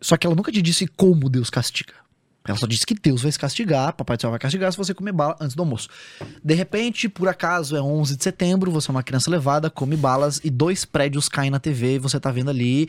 Só 0.00 0.16
que 0.16 0.26
ela 0.26 0.36
nunca 0.36 0.52
te 0.52 0.62
disse 0.62 0.86
como 0.86 1.28
Deus 1.28 1.50
castiga. 1.50 1.94
Ela 2.44 2.56
só 2.58 2.66
disse 2.66 2.86
que 2.86 2.94
Deus 2.94 3.22
vai 3.22 3.30
se 3.30 3.38
castigar, 3.38 3.92
Papai 3.92 4.16
do 4.16 4.20
Céu 4.22 4.30
vai 4.30 4.38
castigar 4.38 4.72
se 4.72 4.78
você 4.78 4.94
comer 4.94 5.12
bala 5.12 5.36
antes 5.40 5.54
do 5.54 5.62
almoço. 5.62 5.88
De 6.42 6.54
repente, 6.54 7.08
por 7.08 7.28
acaso, 7.28 7.76
é 7.76 7.82
11 7.82 8.16
de 8.16 8.24
setembro, 8.24 8.70
você 8.70 8.90
é 8.90 8.92
uma 8.92 9.02
criança 9.02 9.30
levada, 9.30 9.68
come 9.68 9.96
balas 9.96 10.40
e 10.42 10.48
dois 10.48 10.84
prédios 10.84 11.28
caem 11.28 11.50
na 11.50 11.60
TV 11.60 11.96
e 11.96 11.98
você 11.98 12.18
tá 12.18 12.30
vendo 12.30 12.48
ali. 12.48 12.88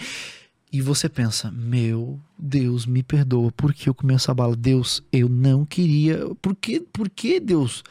E 0.72 0.82
você 0.82 1.10
pensa, 1.10 1.52
meu 1.52 2.20
Deus, 2.38 2.86
me 2.86 3.02
perdoa, 3.02 3.52
por 3.52 3.74
que 3.74 3.90
eu 3.90 3.94
comi 3.94 4.14
essa 4.14 4.34
bala? 4.34 4.56
Deus, 4.56 5.04
eu 5.12 5.28
não 5.28 5.66
queria. 5.66 6.30
Por 6.42 6.56
que, 6.56 6.80
por 6.80 7.10
que 7.10 7.40
Deus? 7.40 7.84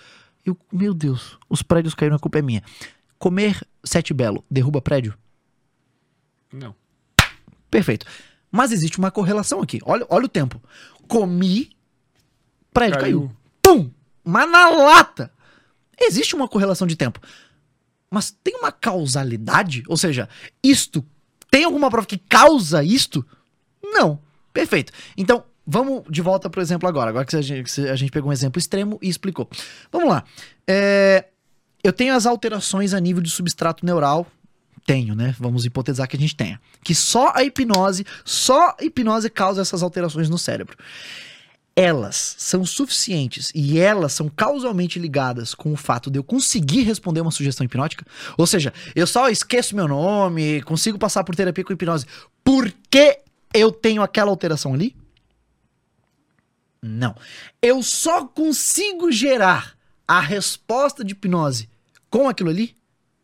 Eu, 0.47 0.57
meu 0.73 0.95
Deus, 0.95 1.37
os 1.51 1.61
prédios 1.61 1.95
caíram, 1.95 2.17
a 2.17 2.21
culpa 2.21 2.39
é 2.39 2.43
minha. 2.43 2.63
Comer 3.19 3.67
sete 3.85 4.15
belo 4.15 4.45
derruba 4.49 4.81
prédio? 4.81 5.13
Não. 6.53 6.75
Perfeito. 7.71 8.07
Mas 8.51 8.73
existe 8.73 8.99
uma 8.99 9.11
correlação 9.11 9.61
aqui. 9.61 9.81
Olha, 9.85 10.07
olha 10.09 10.25
o 10.25 10.29
tempo. 10.29 10.61
Comi, 11.07 11.71
prédio 12.73 13.01
caiu. 13.01 13.33
Pum! 13.63 13.91
Mas 14.25 14.51
na 14.51 14.69
lata. 14.71 15.31
Existe 16.01 16.35
uma 16.35 16.49
correlação 16.49 16.87
de 16.87 16.97
tempo. 16.97 17.21
Mas 18.11 18.31
tem 18.43 18.57
uma 18.57 18.73
causalidade? 18.73 19.83
Ou 19.87 19.97
seja, 19.97 20.29
isto 20.63 21.05
tem 21.51 21.65
alguma 21.65 21.91
prova 21.91 22.07
que 22.07 22.19
causa 22.19 22.83
isto? 22.83 23.25
Não. 23.83 24.21
Perfeito. 24.53 24.93
Então, 25.17 25.45
vamos 25.67 26.05
de 26.09 26.23
volta 26.23 26.49
pro 26.49 26.61
exemplo 26.61 26.89
agora. 26.89 27.11
Agora 27.11 27.25
que 27.25 27.37
a 27.37 27.43
gente, 27.43 27.81
a 27.83 27.97
gente 27.97 28.11
pegou 28.11 28.31
um 28.31 28.33
exemplo 28.33 28.59
extremo 28.59 28.99
e 29.03 29.09
explicou. 29.09 29.49
Vamos 29.93 30.09
lá. 30.09 30.25
É, 30.67 31.27
eu 31.83 31.93
tenho 31.93 32.15
as 32.15 32.27
alterações 32.27 32.95
a 32.95 33.01
nível 33.01 33.23
de 33.23 33.31
substrato 33.31 33.85
neural. 33.85 34.27
Tenho, 34.89 35.15
né? 35.15 35.37
Vamos 35.39 35.67
hipotetizar 35.67 36.09
que 36.09 36.17
a 36.17 36.19
gente 36.19 36.35
tenha. 36.35 36.59
Que 36.83 36.95
só 36.95 37.31
a 37.35 37.45
hipnose, 37.45 38.07
só 38.25 38.71
a 38.71 38.77
hipnose 38.83 39.29
causa 39.29 39.61
essas 39.61 39.83
alterações 39.83 40.31
no 40.31 40.39
cérebro 40.39 40.79
elas 41.77 42.35
são 42.39 42.67
suficientes 42.67 43.53
e 43.55 43.79
elas 43.79 44.13
são 44.13 44.29
causalmente 44.29 44.99
ligadas 44.99 45.55
com 45.55 45.73
o 45.73 45.77
fato 45.77 46.11
de 46.11 46.19
eu 46.19 46.25
conseguir 46.25 46.83
responder 46.83 47.21
uma 47.21 47.31
sugestão 47.31 47.65
hipnótica, 47.65 48.05
ou 48.37 48.49
seja, 48.49 48.75
eu 48.97 49.07
só 49.07 49.29
esqueço 49.29 49.77
meu 49.77 49.87
nome, 49.87 50.61
consigo 50.63 50.99
passar 50.99 51.23
por 51.23 51.37
terapia 51.37 51.63
com 51.63 51.73
hipnose, 51.73 52.05
porque 52.43 53.21
eu 53.55 53.71
tenho 53.71 54.03
aquela 54.03 54.29
alteração 54.29 54.75
ali? 54.75 54.97
Não. 56.83 57.15
Eu 57.63 57.81
só 57.81 58.27
consigo 58.27 59.13
gerar 59.13 59.79
a 60.09 60.19
resposta 60.19 61.05
de 61.05 61.13
hipnose 61.13 61.69
com 62.11 62.29
aquilo 62.29 62.51
ali? 62.51 62.75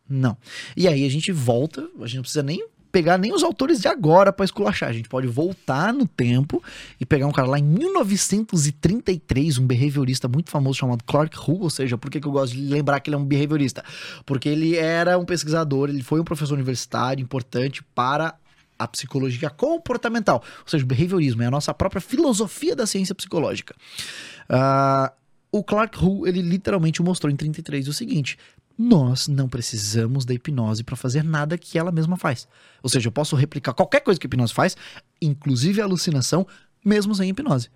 Não. 0.07 0.37
E 0.75 0.87
aí 0.87 1.05
a 1.05 1.09
gente 1.09 1.31
volta, 1.31 1.81
a 1.99 2.05
gente 2.05 2.17
não 2.17 2.21
precisa 2.23 2.43
nem 2.43 2.65
pegar 2.95 3.17
nem 3.17 3.33
os 3.33 3.43
autores 3.43 3.81
de 3.81 3.89
agora 3.89 4.31
pra 4.31 4.45
esculachar. 4.45 4.89
A 4.89 4.93
gente 4.93 5.09
pode 5.09 5.27
voltar 5.27 5.91
no 5.91 6.07
tempo 6.07 6.63
e 6.97 7.05
pegar 7.05 7.27
um 7.27 7.31
cara 7.31 7.49
lá 7.49 7.59
em 7.59 7.63
1933, 7.63 9.57
um 9.57 9.67
behaviorista 9.67 10.29
muito 10.29 10.49
famoso 10.49 10.79
chamado 10.79 11.03
Clark 11.03 11.37
Hull, 11.37 11.63
ou 11.63 11.69
seja, 11.69 11.97
por 11.97 12.09
que, 12.09 12.21
que 12.21 12.27
eu 12.27 12.31
gosto 12.31 12.53
de 12.53 12.61
lembrar 12.61 13.01
que 13.01 13.09
ele 13.09 13.15
é 13.15 13.19
um 13.19 13.25
behaviorista? 13.25 13.83
Porque 14.25 14.47
ele 14.47 14.77
era 14.77 15.17
um 15.17 15.25
pesquisador, 15.25 15.89
ele 15.89 16.03
foi 16.03 16.21
um 16.21 16.23
professor 16.23 16.53
universitário 16.53 17.21
importante 17.21 17.83
para 17.93 18.33
a 18.79 18.87
psicologia 18.87 19.49
comportamental, 19.49 20.41
ou 20.61 20.67
seja, 20.67 20.85
o 20.85 20.87
behaviorismo 20.87 21.43
é 21.43 21.47
a 21.47 21.51
nossa 21.51 21.73
própria 21.73 21.99
filosofia 22.01 22.77
da 22.77 22.87
ciência 22.87 23.13
psicológica. 23.13 23.75
Ah, 24.47 25.11
o 25.51 25.63
Clark 25.63 25.97
Hull, 26.01 26.27
ele 26.27 26.41
literalmente 26.41 27.01
mostrou 27.01 27.31
em 27.31 27.35
33 27.35 27.89
o 27.89 27.93
seguinte: 27.93 28.37
nós 28.77 29.27
não 29.27 29.47
precisamos 29.47 30.25
da 30.25 30.33
hipnose 30.33 30.83
para 30.83 30.95
fazer 30.95 31.23
nada 31.23 31.57
que 31.57 31.77
ela 31.79 31.91
mesma 31.91 32.17
faz. 32.17 32.47
Ou 32.83 32.89
seja, 32.89 33.07
eu 33.07 33.11
posso 33.11 33.35
replicar 33.35 33.73
qualquer 33.73 34.01
coisa 34.01 34.19
que 34.19 34.25
a 34.25 34.29
hipnose 34.29 34.53
faz, 34.53 34.75
inclusive 35.21 35.81
a 35.81 35.85
alucinação, 35.85 36.45
mesmo 36.83 37.15
sem 37.15 37.29
hipnose. 37.29 37.69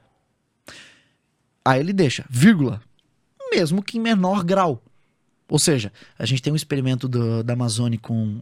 Aí 1.64 1.80
ele 1.80 1.94
deixa, 1.94 2.26
vírgula, 2.30 2.82
mesmo 3.52 3.82
que 3.84 3.98
em 3.98 4.02
menor 4.02 4.44
grau. 4.44 4.84
Ou 5.48 5.58
seja, 5.60 5.92
a 6.18 6.26
gente 6.26 6.42
tem 6.42 6.54
um 6.54 6.56
experimento 6.56 7.08
do- 7.08 7.44
da 7.44 7.54
Amazônia 7.54 8.00
com 8.00 8.42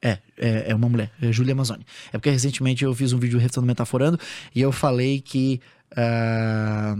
É, 0.00 0.18
é, 0.36 0.70
é 0.70 0.74
uma 0.76 0.88
mulher, 0.88 1.10
é 1.20 1.32
Júlia 1.32 1.52
Amazoni. 1.54 1.84
É 2.12 2.18
porque 2.18 2.30
recentemente 2.30 2.84
eu 2.84 2.94
fiz 2.94 3.12
um 3.12 3.18
vídeo 3.18 3.36
refutando 3.36 3.66
metaforando 3.66 4.16
e 4.54 4.60
eu 4.60 4.70
falei 4.70 5.20
que 5.20 5.60
ah, 5.96 6.96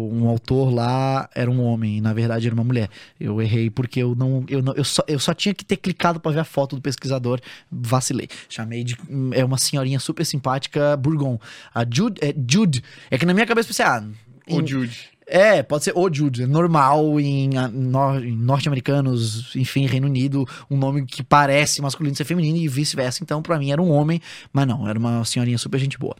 um 0.00 0.28
autor 0.28 0.72
lá 0.72 1.28
era 1.34 1.50
um 1.50 1.62
homem 1.62 1.98
e 1.98 2.00
na 2.00 2.12
verdade 2.12 2.46
era 2.46 2.54
uma 2.54 2.64
mulher. 2.64 2.88
Eu 3.18 3.40
errei 3.42 3.68
porque 3.70 4.00
eu 4.00 4.14
não, 4.14 4.44
eu 4.48 4.62
não, 4.62 4.74
eu 4.74 4.84
só, 4.84 5.02
eu 5.08 5.18
só 5.18 5.32
tinha 5.34 5.54
que 5.54 5.64
ter 5.64 5.76
clicado 5.76 6.20
pra 6.20 6.30
ver 6.32 6.40
a 6.40 6.44
foto 6.44 6.76
do 6.76 6.82
pesquisador, 6.82 7.40
vacilei. 7.70 8.28
Chamei 8.48 8.84
de 8.84 8.96
é 9.32 9.44
uma 9.44 9.58
senhorinha 9.58 9.98
super 9.98 10.24
simpática, 10.24 10.96
Burgon. 10.96 11.38
A 11.74 11.84
Jude, 11.90 12.20
é 12.22 12.34
Jude. 12.50 12.82
É 13.10 13.18
que 13.18 13.26
na 13.26 13.34
minha 13.34 13.46
cabeça 13.46 13.66
eu 13.66 13.70
pensei, 13.70 13.84
ah, 13.84 14.04
O 14.48 14.60
em- 14.60 14.66
Jude. 14.66 15.10
é, 15.26 15.62
pode 15.62 15.84
ser 15.84 15.92
o 15.94 16.12
Jude, 16.12 16.42
é 16.42 16.46
normal 16.46 17.20
em, 17.20 17.50
em 17.50 18.36
norte-americanos, 18.36 19.54
enfim, 19.56 19.86
Reino 19.86 20.06
Unido, 20.06 20.46
um 20.70 20.76
nome 20.76 21.04
que 21.04 21.22
parece 21.22 21.80
masculino 21.82 22.14
ser 22.16 22.24
feminino 22.24 22.56
e 22.58 22.68
vice-versa. 22.68 23.22
Então, 23.22 23.42
pra 23.42 23.58
mim 23.58 23.70
era 23.70 23.80
um 23.82 23.90
homem, 23.90 24.20
mas 24.52 24.66
não, 24.66 24.88
era 24.88 24.98
uma 24.98 25.24
senhorinha 25.24 25.58
super 25.58 25.78
gente 25.78 25.98
boa. 25.98 26.16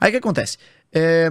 Aí 0.00 0.08
o 0.08 0.12
que 0.12 0.18
acontece? 0.18 0.58
É, 0.92 1.30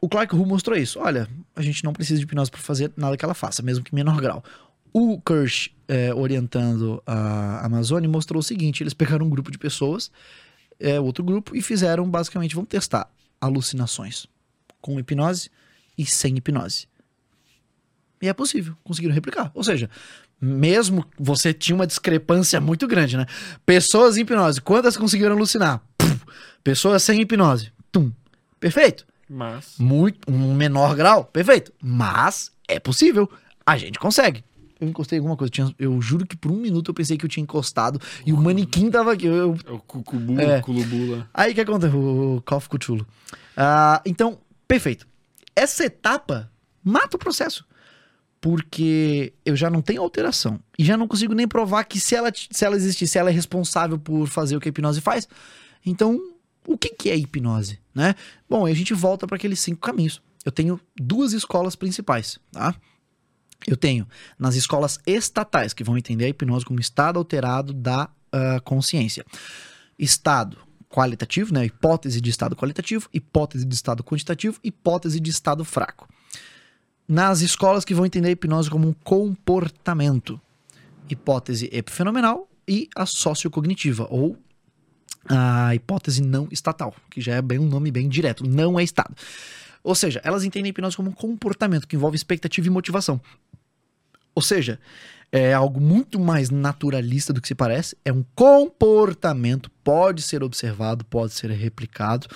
o 0.00 0.08
Clark 0.08 0.34
Hull 0.34 0.46
mostrou 0.46 0.76
isso. 0.76 0.98
Olha, 0.98 1.28
a 1.54 1.62
gente 1.62 1.84
não 1.84 1.92
precisa 1.92 2.18
de 2.18 2.24
hipnose 2.24 2.50
pra 2.50 2.60
fazer 2.60 2.92
nada 2.96 3.16
que 3.16 3.24
ela 3.24 3.34
faça, 3.34 3.62
mesmo 3.62 3.84
que 3.84 3.94
menor 3.94 4.20
grau. 4.20 4.42
O 4.92 5.20
Kirsch, 5.20 5.70
é, 5.86 6.12
orientando 6.14 7.02
a 7.06 7.64
Amazônia, 7.64 8.08
mostrou 8.08 8.40
o 8.40 8.42
seguinte: 8.42 8.82
eles 8.82 8.94
pegaram 8.94 9.26
um 9.26 9.30
grupo 9.30 9.50
de 9.50 9.58
pessoas, 9.58 10.10
é, 10.78 10.98
outro 10.98 11.22
grupo, 11.22 11.54
e 11.54 11.62
fizeram 11.62 12.08
basicamente, 12.08 12.54
vamos 12.54 12.70
testar 12.70 13.10
alucinações 13.40 14.26
com 14.80 14.98
hipnose 14.98 15.50
e 15.96 16.04
sem 16.06 16.36
hipnose. 16.36 16.88
E 18.22 18.28
é 18.28 18.32
possível, 18.34 18.76
conseguiram 18.82 19.14
replicar. 19.14 19.50
Ou 19.54 19.64
seja, 19.64 19.88
mesmo 20.40 21.06
você 21.18 21.54
tinha 21.54 21.76
uma 21.76 21.86
discrepância 21.86 22.60
muito 22.60 22.86
grande, 22.86 23.16
né? 23.16 23.26
Pessoas 23.64 24.16
em 24.16 24.22
hipnose, 24.22 24.60
quantas 24.60 24.96
conseguiram 24.96 25.36
alucinar? 25.36 25.82
Pessoas 26.64 27.02
sem 27.02 27.20
hipnose, 27.20 27.72
tum. 27.92 28.12
Perfeito. 28.58 29.06
Mas. 29.32 29.76
Muito, 29.78 30.28
um 30.30 30.52
menor 30.54 30.96
grau, 30.96 31.24
perfeito. 31.24 31.72
Mas 31.80 32.50
é 32.66 32.80
possível, 32.80 33.30
a 33.64 33.76
gente 33.78 33.98
consegue. 33.98 34.44
Eu 34.80 34.88
encostei 34.88 35.18
alguma 35.18 35.36
coisa, 35.36 35.50
tinha- 35.50 35.74
eu 35.78 36.00
juro 36.00 36.26
que 36.26 36.36
por 36.36 36.50
um 36.50 36.56
minuto 36.56 36.90
eu 36.90 36.94
pensei 36.94 37.16
que 37.16 37.24
eu 37.24 37.28
tinha 37.28 37.42
encostado 37.42 38.00
e 38.26 38.32
o 38.32 38.36
manequim 38.36 38.90
tava 38.90 39.12
aqui. 39.12 39.26
Eu, 39.26 39.56
É 39.66 39.70
o 39.70 39.78
Cucubu, 39.78 40.40
É. 40.40 40.58
o 40.58 40.62
Culubula. 40.62 41.28
Aí 41.34 41.52
o 41.52 41.54
que 41.54 41.60
acontece? 41.60 41.94
O 41.94 42.42
Call 42.44 42.58
of 42.58 42.68
Cthulhu. 42.68 43.06
Ah, 43.56 44.02
então, 44.06 44.38
perfeito. 44.66 45.06
Essa 45.54 45.84
etapa 45.84 46.50
mata 46.82 47.16
o 47.16 47.18
processo. 47.20 47.64
Porque 48.40 49.34
eu 49.44 49.54
já 49.54 49.68
não 49.68 49.82
tenho 49.82 50.00
alteração. 50.00 50.58
E 50.78 50.84
já 50.84 50.96
não 50.96 51.06
consigo 51.06 51.34
nem 51.34 51.46
provar 51.46 51.84
que 51.84 52.00
se 52.00 52.14
ela, 52.14 52.32
se 52.34 52.64
ela 52.64 52.74
existir, 52.74 53.06
se 53.06 53.18
ela 53.18 53.28
é 53.28 53.32
responsável 53.32 53.98
por 53.98 54.26
fazer 54.28 54.56
o 54.56 54.60
que 54.60 54.68
a 54.68 54.70
hipnose 54.70 55.00
faz. 55.02 55.28
Então, 55.84 56.18
o 56.66 56.76
que, 56.76 56.90
que 56.90 57.10
é 57.10 57.16
hipnose? 57.16 57.78
Né? 57.94 58.14
Bom, 58.48 58.66
a 58.66 58.72
gente 58.72 58.94
volta 58.94 59.26
para 59.26 59.36
aqueles 59.36 59.60
cinco 59.60 59.80
caminhos. 59.80 60.22
Eu 60.44 60.52
tenho 60.52 60.80
duas 60.96 61.32
escolas 61.32 61.76
principais, 61.76 62.38
tá? 62.50 62.74
Eu 63.66 63.76
tenho 63.76 64.08
nas 64.38 64.54
escolas 64.54 64.98
estatais, 65.06 65.74
que 65.74 65.84
vão 65.84 65.98
entender 65.98 66.24
a 66.24 66.28
hipnose 66.28 66.64
como 66.64 66.80
estado 66.80 67.18
alterado 67.18 67.74
da 67.74 68.08
ah, 68.32 68.60
consciência. 68.64 69.24
Estado 69.98 70.56
qualitativo, 70.88 71.52
né? 71.52 71.66
Hipótese 71.66 72.20
de 72.20 72.30
estado 72.30 72.56
qualitativo, 72.56 73.08
hipótese 73.12 73.64
de 73.64 73.74
estado 73.74 74.02
quantitativo, 74.02 74.58
hipótese 74.64 75.20
de 75.20 75.30
estado 75.30 75.64
fraco. 75.64 76.08
Nas 77.06 77.40
escolas 77.40 77.84
que 77.84 77.94
vão 77.94 78.06
entender 78.06 78.28
a 78.28 78.32
hipnose 78.32 78.70
como 78.70 78.88
um 78.88 78.92
comportamento, 78.92 80.40
hipótese 81.08 81.68
epifenomenal 81.72 82.48
e 82.66 82.88
a 82.94 83.04
sociocognitiva, 83.04 84.06
ou 84.10 84.38
a 85.28 85.74
hipótese 85.74 86.22
não 86.22 86.48
estatal, 86.50 86.94
que 87.10 87.20
já 87.20 87.34
é 87.34 87.42
bem 87.42 87.58
um 87.58 87.66
nome 87.66 87.90
bem 87.90 88.08
direto, 88.08 88.46
não 88.46 88.78
é 88.78 88.82
estado. 88.82 89.14
Ou 89.82 89.94
seja, 89.94 90.20
elas 90.24 90.44
entendem 90.44 90.68
a 90.68 90.70
hipnose 90.70 90.96
como 90.96 91.10
um 91.10 91.14
comportamento 91.14 91.86
que 91.86 91.96
envolve 91.96 92.16
expectativa 92.16 92.66
e 92.66 92.70
motivação. 92.70 93.20
Ou 94.34 94.42
seja, 94.42 94.78
é 95.32 95.52
algo 95.54 95.80
muito 95.80 96.18
mais 96.18 96.50
naturalista 96.50 97.32
do 97.32 97.40
que 97.40 97.48
se 97.48 97.54
parece. 97.54 97.96
É 98.04 98.12
um 98.12 98.24
comportamento, 98.34 99.70
pode 99.84 100.22
ser 100.22 100.42
observado, 100.42 101.04
pode 101.04 101.32
ser 101.32 101.50
replicado. 101.50 102.26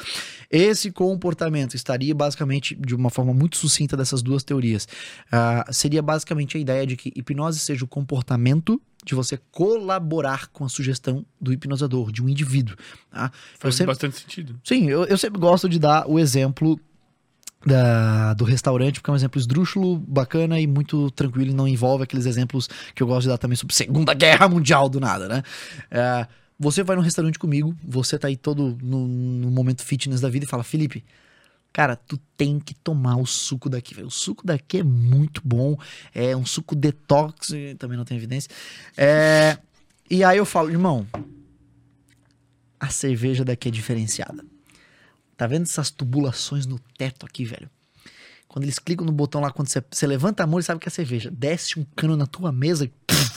Esse 0.51 0.93
comportamento 0.93 1.75
estaria 1.75 2.15
basicamente, 2.15 2.75
de 2.75 2.95
uma 2.95 3.11
forma 3.11 3.35
muito 3.35 3.57
sucinta 3.57 3.97
dessas 3.97 4.23
duas 4.23 4.45
teorias, 4.45 4.87
ah, 5.33 5.65
seria 5.73 6.03
basicamente 6.03 6.57
a 6.57 6.61
ideia 6.61 6.87
de 6.87 6.97
que 6.97 7.13
hipnose 7.17 7.59
seja 7.59 7.85
o 7.85 7.89
comportamento 7.89 8.81
de 9.05 9.15
você 9.15 9.39
colaborar 9.51 10.47
com 10.49 10.65
a 10.65 10.69
sugestão 10.69 11.27
do 11.41 11.53
hipnosador, 11.53 12.11
de 12.11 12.23
um 12.23 12.29
indivíduo. 12.29 12.77
Tá? 13.11 13.31
Faz 13.59 13.75
sempre- 13.75 13.93
bastante 13.93 14.19
sentido. 14.19 14.59
Sim, 14.65 14.89
eu, 14.89 15.05
eu 15.05 15.19
sempre 15.19 15.39
gosto 15.41 15.69
de 15.69 15.79
dar 15.79 16.09
o 16.09 16.19
exemplo 16.19 16.81
da- 17.67 18.35
do 18.35 18.45
restaurante, 18.45 19.01
porque 19.01 19.11
é 19.11 19.13
um 19.13 19.17
exemplo 19.17 19.41
esdrúxulo, 19.41 19.99
bacana 19.99 20.61
e 20.61 20.67
muito 20.67 21.11
tranquilo 21.13 21.51
e 21.51 21.55
não 21.55 21.67
envolve 21.67 22.05
aqueles 22.05 22.27
exemplos 22.27 22.69
que 22.95 23.03
eu 23.03 23.07
gosto 23.07 23.23
de 23.23 23.29
dar 23.29 23.39
também 23.39 23.57
sobre 23.57 23.75
Segunda 23.75 24.15
Guerra 24.15 24.49
Mundial 24.49 24.89
do 24.89 25.01
nada, 25.01 25.29
né? 25.29 25.43
É, 25.91 26.27
você 26.59 26.83
vai 26.83 26.97
num 26.97 27.03
restaurante 27.03 27.39
comigo, 27.39 27.75
você 27.85 28.19
tá 28.19 28.29
aí 28.29 28.37
todo 28.37 28.79
no, 28.83 29.07
no 29.07 29.51
momento 29.51 29.83
fitness 29.83 30.21
da 30.21 30.29
vida 30.29 30.45
e 30.45 30.49
fala, 30.49 30.63
Felipe, 30.63 31.05
cara, 31.73 31.97
tu 31.97 32.17
tem 32.37 32.61
que 32.61 32.75
tomar 32.75 33.17
o 33.17 33.27
suco 33.27 33.69
daqui, 33.69 33.95
velho. 33.95 34.07
O 34.07 34.11
suco 34.11 34.47
daqui 34.47 34.79
é 34.79 34.83
muito 34.85 35.41
bom, 35.45 35.77
é 36.15 36.37
um 36.37 36.47
suco 36.47 36.77
detox, 36.77 37.53
também 37.79 37.97
não 37.99 38.05
tem 38.05 38.17
evidência. 38.17 38.49
É, 38.97 39.59
e 40.09 40.23
aí 40.23 40.39
eu 40.39 40.45
falo, 40.47 40.71
irmão, 40.71 41.07
a 42.79 42.89
cerveja 42.91 43.45
daqui 43.45 43.69
é 43.69 43.71
diferenciada. 43.71 44.45
Tá 45.37 45.47
vendo 45.47 45.63
essas 45.63 45.91
tubulações 45.91 46.67
no 46.67 46.79
teto 46.97 47.27
aqui, 47.27 47.45
velho? 47.45 47.69
Quando 48.47 48.65
eles 48.65 48.79
clicam 48.79 49.05
no 49.05 49.13
botão 49.13 49.41
lá, 49.41 49.51
quando 49.51 49.69
você, 49.69 50.07
levanta 50.07 50.45
a 50.45 50.47
mão, 50.47 50.59
ele 50.59 50.65
sabe 50.65 50.79
que 50.81 50.89
é 50.89 50.91
cerveja. 50.91 51.31
Desce 51.31 51.79
um 51.79 51.85
cano 51.97 52.17
na 52.17 52.27
tua 52.27 52.53
mesa 52.53 52.91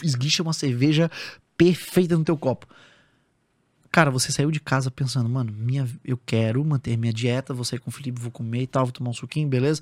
esguicha 0.03 0.43
uma 0.43 0.53
cerveja 0.53 1.09
perfeita 1.57 2.17
no 2.17 2.23
teu 2.23 2.37
copo. 2.37 2.67
Cara, 3.91 4.11
você 4.11 4.31
saiu 4.31 4.51
de 4.51 4.59
casa 4.59 4.91
pensando, 4.91 5.27
mano, 5.27 5.51
minha, 5.51 5.87
eu 6.03 6.17
quero 6.17 6.63
manter 6.63 6.97
minha 6.97 7.13
dieta, 7.13 7.53
vou 7.53 7.63
sair 7.63 7.79
com 7.79 7.89
o 7.89 7.93
Felipe, 7.93 8.21
vou 8.21 8.29
comer 8.29 8.63
e 8.63 8.67
tal, 8.67 8.85
vou 8.85 8.91
tomar 8.91 9.09
um 9.09 9.13
suquinho, 9.13 9.47
beleza? 9.47 9.81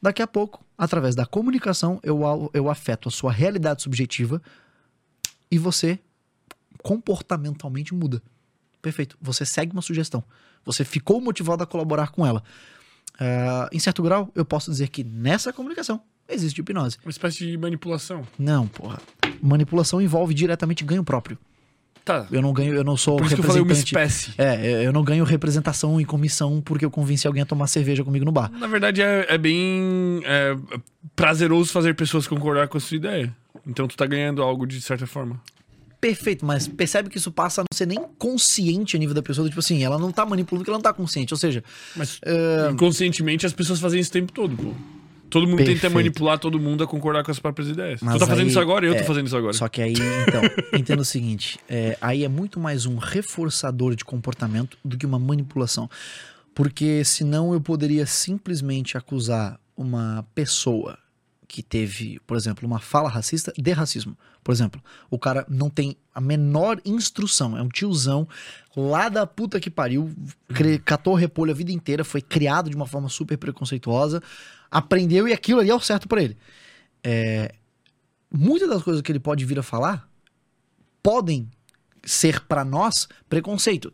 Daqui 0.00 0.22
a 0.22 0.26
pouco, 0.26 0.64
através 0.78 1.14
da 1.16 1.26
comunicação, 1.26 1.98
eu, 2.02 2.20
eu 2.54 2.70
afeto 2.70 3.08
a 3.08 3.10
sua 3.10 3.32
realidade 3.32 3.82
subjetiva 3.82 4.40
e 5.50 5.58
você 5.58 5.98
comportamentalmente 6.82 7.92
muda. 7.94 8.22
Perfeito. 8.86 9.18
Você 9.20 9.44
segue 9.44 9.72
uma 9.72 9.82
sugestão. 9.82 10.22
Você 10.64 10.84
ficou 10.84 11.20
motivado 11.20 11.60
a 11.60 11.66
colaborar 11.66 12.12
com 12.12 12.24
ela. 12.24 12.40
Ah, 13.18 13.68
em 13.72 13.80
certo 13.80 14.00
grau, 14.00 14.30
eu 14.32 14.44
posso 14.44 14.70
dizer 14.70 14.90
que 14.90 15.02
nessa 15.02 15.52
comunicação 15.52 16.00
existe 16.28 16.60
hipnose. 16.60 16.96
Uma 17.04 17.10
espécie 17.10 17.38
de 17.38 17.58
manipulação. 17.58 18.22
Não, 18.38 18.68
porra. 18.68 19.00
Manipulação 19.42 20.00
envolve 20.00 20.32
diretamente 20.34 20.84
ganho 20.84 21.02
próprio. 21.02 21.36
Tá. 22.04 22.28
Eu 22.30 22.40
não 22.40 22.52
ganho, 22.52 22.74
eu 22.74 22.84
não 22.84 22.96
sou 22.96 23.16
Por 23.16 23.26
isso 23.26 23.34
que 23.34 23.40
eu 23.40 23.44
falei 23.44 23.60
uma 23.60 23.74
representante. 23.74 24.28
espécie. 24.28 24.34
É, 24.38 24.86
eu 24.86 24.92
não 24.92 25.02
ganho 25.02 25.24
representação 25.24 26.00
e 26.00 26.04
comissão 26.04 26.60
porque 26.60 26.84
eu 26.84 26.90
convenci 26.92 27.26
alguém 27.26 27.42
a 27.42 27.46
tomar 27.46 27.66
cerveja 27.66 28.04
comigo 28.04 28.24
no 28.24 28.30
bar. 28.30 28.52
Na 28.52 28.68
verdade, 28.68 29.02
é, 29.02 29.26
é 29.28 29.36
bem 29.36 30.22
é, 30.24 30.56
prazeroso 31.16 31.72
fazer 31.72 31.96
pessoas 31.96 32.28
concordar 32.28 32.68
com 32.68 32.78
a 32.78 32.80
sua 32.80 32.96
ideia. 32.96 33.36
Então 33.66 33.88
tu 33.88 33.96
tá 33.96 34.06
ganhando 34.06 34.44
algo 34.44 34.64
de 34.64 34.80
certa 34.80 35.08
forma. 35.08 35.40
Perfeito, 36.00 36.44
mas 36.44 36.68
percebe 36.68 37.08
que 37.08 37.16
isso 37.18 37.32
passa 37.32 37.62
a 37.62 37.64
não 37.64 37.76
ser 37.76 37.86
nem 37.86 37.98
consciente 38.18 38.96
a 38.96 38.98
nível 38.98 39.14
da 39.14 39.22
pessoa. 39.22 39.48
Tipo 39.48 39.60
assim, 39.60 39.82
ela 39.82 39.98
não 39.98 40.12
tá 40.12 40.24
manipulando 40.26 40.62
porque 40.62 40.70
ela 40.70 40.78
não 40.78 40.82
tá 40.82 40.92
consciente. 40.92 41.32
Ou 41.32 41.38
seja, 41.38 41.64
Mas 41.96 42.20
é, 42.24 42.70
inconscientemente 42.70 43.46
as 43.46 43.52
pessoas 43.52 43.80
fazem 43.80 44.00
isso 44.00 44.10
o 44.10 44.12
tempo 44.12 44.30
todo, 44.32 44.56
pô. 44.56 44.72
Todo 45.28 45.44
mundo 45.46 45.58
tenta 45.58 45.72
Perfeito. 45.72 45.94
manipular 45.94 46.38
todo 46.38 46.60
mundo 46.60 46.84
a 46.84 46.86
concordar 46.86 47.24
com 47.24 47.32
as 47.32 47.38
próprias 47.40 47.68
ideias. 47.68 48.00
Mas 48.00 48.14
tu 48.14 48.20
tá 48.20 48.26
fazendo 48.26 48.44
aí- 48.44 48.50
isso 48.50 48.60
agora 48.60 48.86
e 48.86 48.88
eu 48.88 48.94
é, 48.94 48.98
tô 48.98 49.04
fazendo 49.04 49.26
isso 49.26 49.36
agora. 49.36 49.52
Só 49.54 49.68
que 49.68 49.82
aí, 49.82 49.92
então, 49.92 50.42
entenda 50.78 51.02
o 51.02 51.04
seguinte: 51.04 51.58
é, 51.68 51.98
aí 52.00 52.22
é 52.22 52.28
muito 52.28 52.60
mais 52.60 52.86
um 52.86 52.96
reforçador 52.96 53.96
de 53.96 54.04
comportamento 54.04 54.78
do 54.84 54.96
que 54.96 55.04
uma 55.04 55.18
manipulação. 55.18 55.90
Porque 56.54 57.04
senão 57.04 57.52
eu 57.52 57.60
poderia 57.60 58.06
simplesmente 58.06 58.96
acusar 58.96 59.58
uma 59.76 60.24
pessoa 60.34 60.96
que 61.48 61.62
teve, 61.62 62.20
por 62.26 62.36
exemplo, 62.36 62.66
uma 62.66 62.78
fala 62.80 63.08
racista 63.08 63.52
de 63.56 63.72
racismo. 63.72 64.16
Por 64.42 64.52
exemplo, 64.52 64.82
o 65.10 65.18
cara 65.18 65.44
não 65.48 65.68
tem 65.68 65.96
a 66.14 66.20
menor 66.20 66.80
instrução, 66.84 67.56
é 67.56 67.62
um 67.62 67.68
tiozão 67.68 68.28
lá 68.76 69.08
da 69.08 69.26
puta 69.26 69.58
que 69.58 69.70
pariu, 69.70 70.14
cre- 70.48 70.78
catou 70.78 71.14
repolho 71.14 71.50
a 71.50 71.54
vida 71.54 71.72
inteira, 71.72 72.04
foi 72.04 72.20
criado 72.20 72.70
de 72.70 72.76
uma 72.76 72.86
forma 72.86 73.08
super 73.08 73.36
preconceituosa, 73.36 74.22
aprendeu 74.70 75.26
e 75.26 75.32
aquilo 75.32 75.60
ali 75.60 75.70
é 75.70 75.74
o 75.74 75.80
certo 75.80 76.06
pra 76.06 76.22
ele. 76.22 76.36
É, 77.02 77.54
muitas 78.32 78.68
das 78.68 78.82
coisas 78.82 79.02
que 79.02 79.10
ele 79.10 79.20
pode 79.20 79.44
vir 79.44 79.58
a 79.58 79.62
falar 79.62 80.08
podem 81.02 81.48
ser 82.04 82.40
pra 82.40 82.64
nós 82.64 83.08
preconceito. 83.28 83.92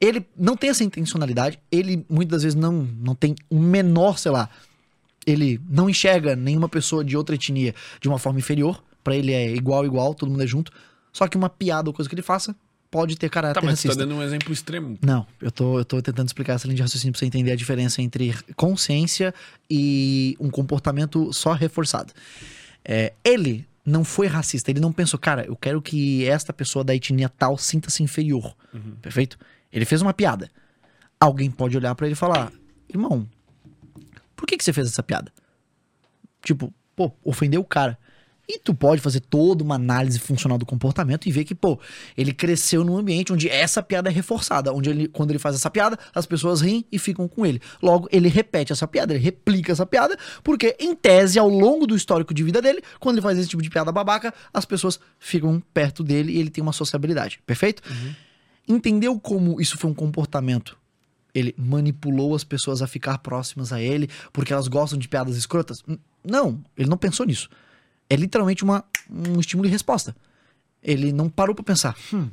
Ele 0.00 0.24
não 0.36 0.56
tem 0.56 0.70
essa 0.70 0.84
intencionalidade, 0.84 1.58
ele 1.72 2.06
muitas 2.08 2.36
das 2.36 2.42
vezes 2.44 2.54
não, 2.54 2.72
não 2.72 3.16
tem 3.16 3.34
o 3.50 3.58
menor, 3.58 4.16
sei 4.16 4.30
lá, 4.30 4.48
ele 5.26 5.60
não 5.68 5.88
enxerga 5.88 6.34
nenhuma 6.34 6.68
pessoa 6.68 7.04
de 7.04 7.16
outra 7.16 7.34
etnia 7.34 7.74
de 8.00 8.08
uma 8.08 8.18
forma 8.18 8.38
inferior, 8.38 8.82
Pra 9.08 9.16
ele 9.16 9.32
é 9.32 9.54
igual, 9.54 9.86
igual, 9.86 10.14
todo 10.14 10.28
mundo 10.28 10.42
é 10.42 10.46
junto. 10.46 10.70
Só 11.14 11.26
que 11.26 11.34
uma 11.34 11.48
piada 11.48 11.88
ou 11.88 11.94
coisa 11.94 12.06
que 12.06 12.14
ele 12.14 12.20
faça 12.20 12.54
pode 12.90 13.16
ter 13.16 13.30
caráter 13.30 13.58
Tá, 13.58 13.64
mas 13.64 13.80
você 13.80 13.88
racista. 13.88 14.04
tá 14.04 14.06
dando 14.06 14.18
um 14.18 14.22
exemplo 14.22 14.52
extremo. 14.52 14.98
Não, 15.00 15.26
eu 15.40 15.50
tô, 15.50 15.78
eu 15.78 15.84
tô 15.86 16.02
tentando 16.02 16.26
explicar 16.26 16.54
essa 16.54 16.66
linha 16.66 16.76
de 16.76 16.82
raciocínio 16.82 17.12
pra 17.12 17.18
você 17.18 17.24
entender 17.24 17.50
a 17.50 17.56
diferença 17.56 18.02
entre 18.02 18.34
consciência 18.54 19.34
e 19.70 20.36
um 20.38 20.50
comportamento 20.50 21.32
só 21.32 21.54
reforçado. 21.54 22.12
É, 22.84 23.14
ele 23.24 23.66
não 23.82 24.04
foi 24.04 24.26
racista, 24.26 24.70
ele 24.70 24.80
não 24.80 24.92
pensou, 24.92 25.18
cara, 25.18 25.46
eu 25.46 25.56
quero 25.56 25.80
que 25.80 26.26
esta 26.26 26.52
pessoa 26.52 26.84
da 26.84 26.94
etnia 26.94 27.30
tal 27.30 27.56
sinta-se 27.56 28.02
inferior. 28.02 28.54
Perfeito? 29.00 29.38
Ele 29.72 29.86
fez 29.86 30.02
uma 30.02 30.12
piada. 30.12 30.50
Alguém 31.18 31.50
pode 31.50 31.78
olhar 31.78 31.94
pra 31.94 32.06
ele 32.06 32.12
e 32.12 32.16
falar: 32.16 32.52
irmão, 32.90 33.26
por 34.38 34.46
que, 34.46 34.56
que 34.56 34.62
você 34.62 34.72
fez 34.72 34.86
essa 34.86 35.02
piada? 35.02 35.32
Tipo, 36.44 36.72
pô, 36.94 37.10
ofendeu 37.24 37.60
o 37.60 37.64
cara. 37.64 37.98
E 38.48 38.56
tu 38.56 38.72
pode 38.72 39.02
fazer 39.02 39.18
toda 39.18 39.64
uma 39.64 39.74
análise 39.74 40.16
funcional 40.20 40.56
do 40.56 40.64
comportamento 40.64 41.26
e 41.26 41.32
ver 41.32 41.44
que, 41.44 41.56
pô, 41.56 41.78
ele 42.16 42.32
cresceu 42.32 42.84
num 42.84 42.96
ambiente 42.96 43.32
onde 43.32 43.48
essa 43.48 43.82
piada 43.82 44.08
é 44.08 44.12
reforçada, 44.12 44.72
onde 44.72 44.88
ele, 44.88 45.08
quando 45.08 45.32
ele 45.32 45.40
faz 45.40 45.56
essa 45.56 45.68
piada, 45.68 45.98
as 46.14 46.24
pessoas 46.24 46.60
riem 46.60 46.84
e 46.90 47.00
ficam 47.00 47.26
com 47.26 47.44
ele. 47.44 47.60
Logo, 47.82 48.08
ele 48.12 48.28
repete 48.28 48.72
essa 48.72 48.86
piada, 48.86 49.12
ele 49.12 49.22
replica 49.22 49.72
essa 49.72 49.84
piada, 49.84 50.16
porque, 50.44 50.76
em 50.78 50.94
tese, 50.94 51.36
ao 51.36 51.48
longo 51.48 51.84
do 51.84 51.96
histórico 51.96 52.32
de 52.32 52.44
vida 52.44 52.62
dele, 52.62 52.80
quando 53.00 53.16
ele 53.16 53.22
faz 53.22 53.36
esse 53.38 53.48
tipo 53.48 53.60
de 53.60 53.68
piada 53.68 53.90
babaca, 53.90 54.32
as 54.54 54.64
pessoas 54.64 55.00
ficam 55.18 55.60
perto 55.74 56.04
dele 56.04 56.32
e 56.32 56.38
ele 56.38 56.48
tem 56.48 56.62
uma 56.62 56.72
sociabilidade. 56.72 57.40
Perfeito? 57.44 57.82
Entendeu 58.68 59.18
como 59.18 59.60
isso 59.60 59.76
foi 59.76 59.90
um 59.90 59.94
comportamento 59.94 60.78
ele 61.34 61.54
manipulou 61.56 62.34
as 62.34 62.44
pessoas 62.44 62.82
a 62.82 62.86
ficar 62.86 63.18
próximas 63.18 63.72
a 63.72 63.80
ele 63.80 64.08
porque 64.32 64.52
elas 64.52 64.68
gostam 64.68 64.98
de 64.98 65.08
piadas 65.08 65.36
escrotas? 65.36 65.82
Não, 66.24 66.62
ele 66.76 66.88
não 66.88 66.96
pensou 66.96 67.26
nisso. 67.26 67.48
É 68.08 68.16
literalmente 68.16 68.64
uma, 68.64 68.84
um 69.10 69.38
estímulo 69.38 69.68
e 69.68 69.70
resposta. 69.70 70.16
Ele 70.82 71.12
não 71.12 71.28
parou 71.28 71.54
pra 71.54 71.64
pensar. 71.64 71.96
Hum, 72.12 72.28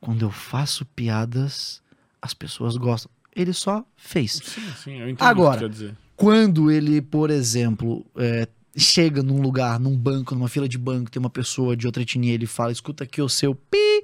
quando 0.00 0.22
eu 0.22 0.30
faço 0.30 0.84
piadas, 0.84 1.82
as 2.20 2.34
pessoas 2.34 2.76
gostam. 2.76 3.10
Ele 3.34 3.52
só 3.52 3.84
fez. 3.96 4.32
Sim, 4.32 4.72
sim, 4.82 4.92
eu 4.98 5.08
entendi 5.08 5.28
Agora. 5.28 5.50
o 5.50 5.58
que 5.58 5.64
quer 5.64 5.70
dizer. 5.70 5.96
Quando 6.16 6.70
ele, 6.70 7.00
por 7.00 7.30
exemplo, 7.30 8.04
é, 8.16 8.48
chega 8.76 9.22
num 9.22 9.40
lugar, 9.40 9.78
num 9.78 9.96
banco, 9.96 10.34
numa 10.34 10.48
fila 10.48 10.68
de 10.68 10.76
banco, 10.76 11.10
tem 11.10 11.20
uma 11.20 11.30
pessoa 11.30 11.76
de 11.76 11.86
outra 11.86 12.02
etnia, 12.02 12.34
ele 12.34 12.46
fala, 12.46 12.72
escuta 12.72 13.04
aqui 13.04 13.22
o 13.22 13.28
seu 13.28 13.54
pi. 13.54 14.02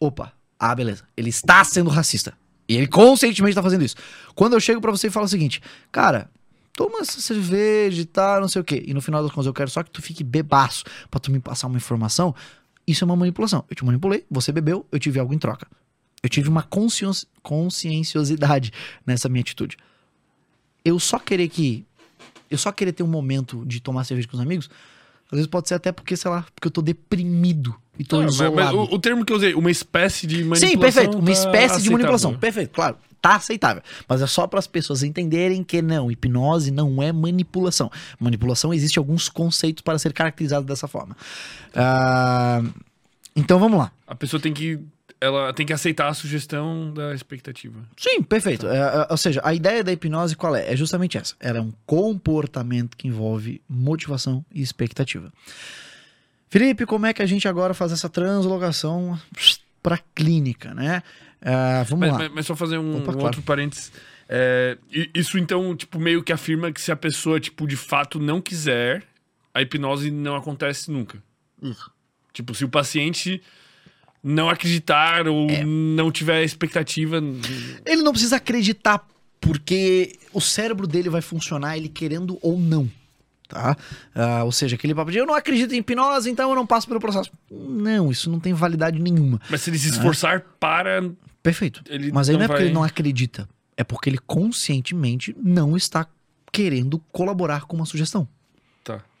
Opa, 0.00 0.32
ah, 0.58 0.74
beleza. 0.74 1.04
Ele 1.16 1.30
está 1.30 1.62
sendo 1.62 1.90
racista. 1.90 2.34
E 2.68 2.76
ele 2.76 2.86
conscientemente 2.86 3.54
tá 3.54 3.62
fazendo 3.62 3.84
isso. 3.84 3.96
Quando 4.34 4.54
eu 4.54 4.60
chego 4.60 4.80
pra 4.80 4.90
você 4.90 5.08
e 5.08 5.10
falo 5.10 5.26
o 5.26 5.28
seguinte, 5.28 5.60
cara, 5.92 6.30
toma 6.74 7.00
essa 7.00 7.20
cerveja 7.20 8.00
e 8.00 8.04
tal, 8.04 8.40
não 8.40 8.48
sei 8.48 8.62
o 8.62 8.64
quê. 8.64 8.82
E 8.86 8.94
no 8.94 9.00
final 9.02 9.22
das 9.22 9.30
contas 9.30 9.46
eu 9.46 9.52
quero 9.54 9.70
só 9.70 9.82
que 9.82 9.90
tu 9.90 10.00
fique 10.00 10.24
bebaço 10.24 10.84
pra 11.10 11.20
tu 11.20 11.30
me 11.30 11.40
passar 11.40 11.66
uma 11.66 11.76
informação. 11.76 12.34
Isso 12.86 13.04
é 13.04 13.06
uma 13.06 13.16
manipulação. 13.16 13.64
Eu 13.68 13.76
te 13.76 13.84
manipulei, 13.84 14.24
você 14.30 14.50
bebeu, 14.52 14.86
eu 14.90 14.98
tive 14.98 15.18
algo 15.20 15.32
em 15.34 15.38
troca. 15.38 15.66
Eu 16.22 16.28
tive 16.28 16.48
uma 16.48 16.62
conscienci- 16.62 17.26
conscienciosidade 17.42 18.72
nessa 19.06 19.28
minha 19.28 19.42
atitude. 19.42 19.76
Eu 20.84 20.98
só 20.98 21.18
querer 21.18 21.48
que. 21.48 21.84
Eu 22.50 22.56
só 22.58 22.72
querer 22.72 22.92
ter 22.92 23.02
um 23.02 23.06
momento 23.08 23.64
de 23.66 23.80
tomar 23.80 24.04
cerveja 24.04 24.28
com 24.28 24.36
os 24.36 24.42
amigos. 24.42 24.70
Às 25.34 25.38
vezes 25.38 25.46
pode 25.48 25.68
ser 25.68 25.74
até 25.74 25.90
porque, 25.90 26.16
sei 26.16 26.30
lá, 26.30 26.46
porque 26.54 26.68
eu 26.68 26.70
tô 26.70 26.80
deprimido 26.80 27.74
e 27.98 28.04
tô 28.04 28.22
mas- 28.22 28.34
isolado. 28.34 28.54
mas 28.78 28.88
o, 28.90 28.94
o 28.94 28.98
termo 29.00 29.24
que 29.24 29.32
eu 29.32 29.36
usei, 29.36 29.52
uma 29.54 29.70
espécie 29.70 30.26
de 30.28 30.36
manipulação. 30.44 30.68
Sim, 30.68 30.78
perfeito. 30.78 31.18
Uma 31.18 31.26
tá 31.26 31.32
espécie 31.32 31.56
de 31.56 31.64
aceitável. 31.64 31.92
manipulação. 31.92 32.34
Perfeito, 32.38 32.70
claro. 32.70 32.96
Tá 33.20 33.36
aceitável. 33.36 33.82
Mas 34.06 34.22
é 34.22 34.26
só 34.26 34.46
para 34.46 34.58
as 34.60 34.66
pessoas 34.66 35.02
entenderem 35.02 35.64
que 35.64 35.80
não, 35.82 36.08
hipnose 36.10 36.70
não 36.70 37.02
é 37.02 37.10
manipulação. 37.10 37.90
Manipulação 38.20 38.72
existe 38.72 38.98
alguns 38.98 39.28
conceitos 39.28 39.82
para 39.82 39.98
ser 39.98 40.12
caracterizado 40.12 40.64
dessa 40.66 40.86
forma. 40.86 41.16
Ah, 41.74 42.62
então 43.34 43.58
vamos 43.58 43.78
lá. 43.78 43.90
A 44.06 44.14
pessoa 44.14 44.40
tem 44.40 44.52
que. 44.52 44.78
Ela 45.24 45.52
tem 45.52 45.64
que 45.64 45.72
aceitar 45.72 46.08
a 46.08 46.14
sugestão 46.14 46.92
da 46.92 47.14
expectativa. 47.14 47.80
Sim, 47.96 48.22
perfeito. 48.22 48.66
É, 48.66 48.76
é, 48.78 49.06
ou 49.10 49.16
seja, 49.16 49.40
a 49.44 49.54
ideia 49.54 49.82
da 49.82 49.92
hipnose 49.92 50.36
qual 50.36 50.54
é? 50.54 50.72
É 50.72 50.76
justamente 50.76 51.16
essa. 51.16 51.34
Ela 51.40 51.58
é 51.58 51.60
um 51.62 51.72
comportamento 51.86 52.96
que 52.96 53.08
envolve 53.08 53.62
motivação 53.68 54.44
e 54.52 54.60
expectativa. 54.60 55.32
Felipe, 56.48 56.86
como 56.86 57.06
é 57.06 57.12
que 57.12 57.22
a 57.22 57.26
gente 57.26 57.48
agora 57.48 57.74
faz 57.74 57.90
essa 57.92 58.08
translocação 58.08 59.18
para 59.82 59.98
clínica, 60.14 60.72
né? 60.74 61.02
Ah, 61.42 61.84
vamos 61.88 62.00
Mas, 62.08 62.12
lá. 62.12 62.18
mas- 62.18 62.32
mas 62.32 62.46
só 62.46 62.54
fazer 62.56 62.78
um, 62.78 62.92
Opa, 62.98 63.00
um 63.10 63.12
claro. 63.14 63.22
outro 63.26 63.42
parênteses. 63.42 63.92
É, 64.28 64.78
isso 65.14 65.36
então, 65.38 65.76
tipo, 65.76 65.98
meio 65.98 66.22
que 66.22 66.32
afirma 66.32 66.72
que 66.72 66.80
se 66.80 66.90
a 66.90 66.96
pessoa, 66.96 67.38
tipo, 67.38 67.66
de 67.66 67.76
fato 67.76 68.18
não 68.18 68.40
quiser, 68.40 69.02
a 69.52 69.60
hipnose 69.60 70.10
não 70.10 70.36
acontece 70.36 70.90
nunca. 70.90 71.22
Isso. 71.62 71.90
Tipo, 72.32 72.54
se 72.54 72.64
o 72.64 72.68
paciente 72.68 73.42
não 74.24 74.48
acreditar 74.48 75.28
ou 75.28 75.48
É. 75.50 75.62
não 75.64 76.10
tiver 76.10 76.42
expectativa. 76.42 77.18
Ele 77.84 78.02
não 78.02 78.10
precisa 78.12 78.36
acreditar, 78.36 79.06
porque 79.40 80.16
o 80.32 80.40
cérebro 80.40 80.86
dele 80.86 81.10
vai 81.10 81.20
funcionar 81.20 81.76
ele 81.76 81.88
querendo 81.90 82.38
ou 82.40 82.58
não. 82.58 82.90
Tá? 83.46 83.76
Ah, 84.14 84.42
ou 84.42 84.50
seja, 84.50 84.74
aquele 84.74 84.94
papo 84.94 85.10
de 85.12 85.18
eu 85.18 85.26
não 85.26 85.34
acredito 85.34 85.74
em 85.74 85.78
hipnose, 85.78 86.30
então 86.30 86.48
eu 86.48 86.56
não 86.56 86.66
passo 86.66 86.88
pelo 86.88 86.98
processo. 86.98 87.30
Não, 87.50 88.10
isso 88.10 88.30
não 88.30 88.40
tem 88.40 88.54
validade 88.54 88.98
nenhuma. 88.98 89.38
Mas 89.50 89.60
se 89.60 89.68
ele 89.70 89.78
se 89.78 89.90
esforçar 89.90 90.40
para. 90.58 91.10
Perfeito. 91.42 91.82
Ele 91.86 92.10
Mas 92.10 92.30
aí 92.30 92.32
não, 92.32 92.38
não 92.38 92.44
é 92.46 92.48
porque 92.48 92.58
vai- 92.62 92.66
ele 92.68 92.74
não 92.74 92.82
acredita. 92.82 93.46
É 93.76 93.84
porque 93.84 94.08
ele 94.08 94.18
conscientemente 94.18 95.36
não 95.38 95.76
está 95.76 96.06
querendo 96.50 96.98
colaborar 97.12 97.66
com 97.66 97.76
uma 97.76 97.84
sugestão. 97.84 98.26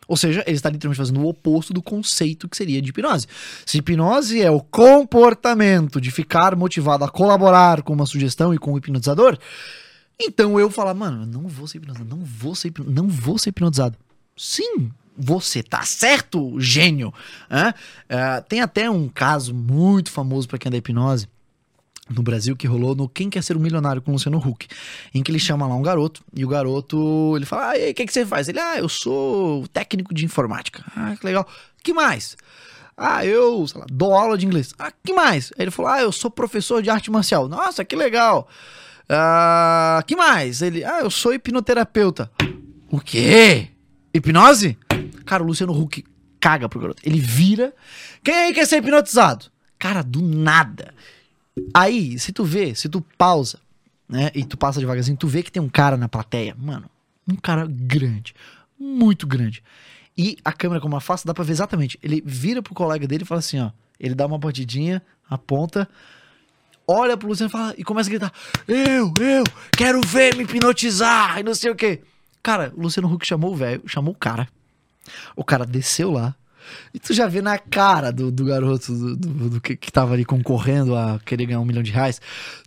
Ou 0.06 0.16
seja, 0.16 0.42
ele 0.46 0.56
está 0.56 0.68
literalmente 0.68 0.98
fazendo 0.98 1.20
o 1.20 1.28
oposto 1.28 1.72
do 1.72 1.82
conceito 1.82 2.48
que 2.48 2.56
seria 2.56 2.80
de 2.80 2.90
hipnose. 2.90 3.26
Se 3.64 3.78
hipnose 3.78 4.40
é 4.40 4.50
o 4.50 4.60
comportamento 4.60 6.00
de 6.00 6.10
ficar 6.10 6.54
motivado 6.56 7.04
a 7.04 7.08
colaborar 7.08 7.82
com 7.82 7.92
uma 7.92 8.06
sugestão 8.06 8.52
e 8.54 8.58
com 8.58 8.72
o 8.72 8.78
hipnotizador, 8.78 9.38
então 10.20 10.58
eu 10.60 10.70
falar, 10.70 10.94
mano, 10.94 11.26
não 11.26 11.48
vou 11.48 11.66
ser 11.66 11.78
hipnotizado, 11.78 12.08
não 12.08 12.24
vou 12.24 12.54
ser, 12.54 12.72
não 12.86 13.08
vou 13.08 13.38
ser 13.38 13.50
hipnotizado. 13.50 13.96
Sim, 14.36 14.90
você 15.16 15.62
tá 15.62 15.82
certo, 15.82 16.58
gênio. 16.60 17.12
Ah, 17.48 17.74
tem 18.48 18.60
até 18.60 18.90
um 18.90 19.08
caso 19.08 19.54
muito 19.54 20.10
famoso 20.10 20.48
para 20.48 20.58
quem 20.58 20.68
é 20.68 20.70
da 20.70 20.76
hipnose 20.76 21.28
no 22.08 22.22
Brasil 22.22 22.54
que 22.56 22.66
rolou 22.66 22.94
no 22.94 23.08
Quem 23.08 23.30
Quer 23.30 23.42
Ser 23.42 23.56
um 23.56 23.60
Milionário 23.60 24.02
com 24.02 24.12
Luciano 24.12 24.38
Huck, 24.38 24.66
em 25.14 25.22
que 25.22 25.30
ele 25.30 25.38
chama 25.38 25.66
lá 25.66 25.74
um 25.74 25.82
garoto 25.82 26.22
e 26.34 26.44
o 26.44 26.48
garoto 26.48 27.34
ele 27.36 27.46
fala: 27.46 27.70
Ah, 27.70 27.78
e 27.78 27.90
o 27.90 27.94
que, 27.94 28.06
que 28.06 28.12
você 28.12 28.26
faz? 28.26 28.48
Ele, 28.48 28.60
ah, 28.60 28.78
eu 28.78 28.88
sou 28.88 29.66
técnico 29.68 30.12
de 30.14 30.24
informática. 30.24 30.84
Ah, 30.94 31.16
que 31.18 31.24
legal. 31.24 31.46
Que 31.82 31.92
mais? 31.92 32.36
Ah, 32.96 33.24
eu, 33.24 33.66
sei 33.66 33.80
lá, 33.80 33.86
dou 33.90 34.14
aula 34.14 34.38
de 34.38 34.46
inglês. 34.46 34.72
Ah, 34.78 34.92
que 35.02 35.12
mais? 35.12 35.52
Ele 35.58 35.70
falou: 35.70 35.90
Ah, 35.90 36.00
eu 36.00 36.12
sou 36.12 36.30
professor 36.30 36.82
de 36.82 36.90
arte 36.90 37.10
marcial. 37.10 37.48
Nossa, 37.48 37.84
que 37.84 37.96
legal. 37.96 38.48
Ah, 39.08 40.02
que 40.06 40.14
mais? 40.16 40.62
Ele, 40.62 40.84
ah, 40.84 41.00
eu 41.00 41.10
sou 41.10 41.34
hipnoterapeuta. 41.34 42.30
O 42.90 43.00
quê? 43.00 43.68
Hipnose? 44.12 44.78
Cara, 45.26 45.42
o 45.42 45.46
Luciano 45.46 45.72
Huck 45.72 46.04
caga 46.38 46.68
pro 46.68 46.80
garoto. 46.80 47.02
Ele 47.04 47.18
vira. 47.18 47.74
Quem 48.22 48.34
aí 48.34 48.54
quer 48.54 48.66
ser 48.66 48.76
hipnotizado? 48.76 49.46
Cara, 49.78 50.02
do 50.02 50.22
nada. 50.22 50.94
Aí, 51.72 52.18
se 52.18 52.32
tu 52.32 52.44
vê, 52.44 52.74
se 52.74 52.88
tu 52.88 53.00
pausa, 53.16 53.58
né, 54.08 54.30
e 54.34 54.44
tu 54.44 54.56
passa 54.56 54.80
devagarzinho, 54.80 55.16
tu 55.16 55.28
vê 55.28 55.42
que 55.42 55.52
tem 55.52 55.62
um 55.62 55.68
cara 55.68 55.96
na 55.96 56.08
plateia, 56.08 56.54
mano, 56.58 56.90
um 57.28 57.36
cara 57.36 57.66
grande, 57.68 58.34
muito 58.78 59.26
grande. 59.26 59.62
E 60.16 60.36
a 60.44 60.52
câmera, 60.52 60.80
como 60.80 60.96
afasta, 60.96 61.26
dá 61.26 61.34
pra 61.34 61.44
ver 61.44 61.52
exatamente. 61.52 61.98
Ele 62.02 62.22
vira 62.24 62.62
pro 62.62 62.74
colega 62.74 63.06
dele 63.06 63.24
e 63.24 63.26
fala 63.26 63.40
assim, 63.40 63.60
ó, 63.60 63.70
ele 63.98 64.14
dá 64.14 64.26
uma 64.26 64.38
batidinha, 64.38 65.02
aponta, 65.28 65.88
olha 66.86 67.16
pro 67.16 67.28
Luciano 67.28 67.48
e 67.48 67.52
fala, 67.52 67.74
e 67.78 67.84
começa 67.84 68.08
a 68.08 68.10
gritar, 68.10 68.32
eu, 68.68 69.12
eu, 69.20 69.44
quero 69.76 70.00
ver 70.00 70.36
me 70.36 70.44
hipnotizar, 70.44 71.38
e 71.38 71.42
não 71.42 71.54
sei 71.54 71.70
o 71.70 71.76
quê. 71.76 72.02
Cara, 72.42 72.72
o 72.76 72.82
Luciano 72.82 73.12
Huck 73.12 73.26
chamou 73.26 73.52
o 73.52 73.56
velho, 73.56 73.82
chamou 73.86 74.12
o 74.12 74.16
cara, 74.16 74.48
o 75.34 75.44
cara 75.44 75.64
desceu 75.64 76.10
lá, 76.10 76.34
e 76.92 76.98
tu 76.98 77.12
já 77.14 77.26
vê 77.26 77.40
na 77.42 77.58
cara 77.58 78.10
do, 78.12 78.30
do 78.30 78.44
garoto 78.44 78.92
do, 78.92 79.16
do- 79.16 79.50
do 79.50 79.60
que, 79.60 79.76
que 79.76 79.90
tava 79.92 80.14
ali 80.14 80.24
concorrendo 80.24 80.94
a 80.96 81.20
querer 81.24 81.46
ganhar 81.46 81.60
um 81.60 81.64
milhão 81.64 81.82
de 81.82 81.90
reais. 81.92 82.20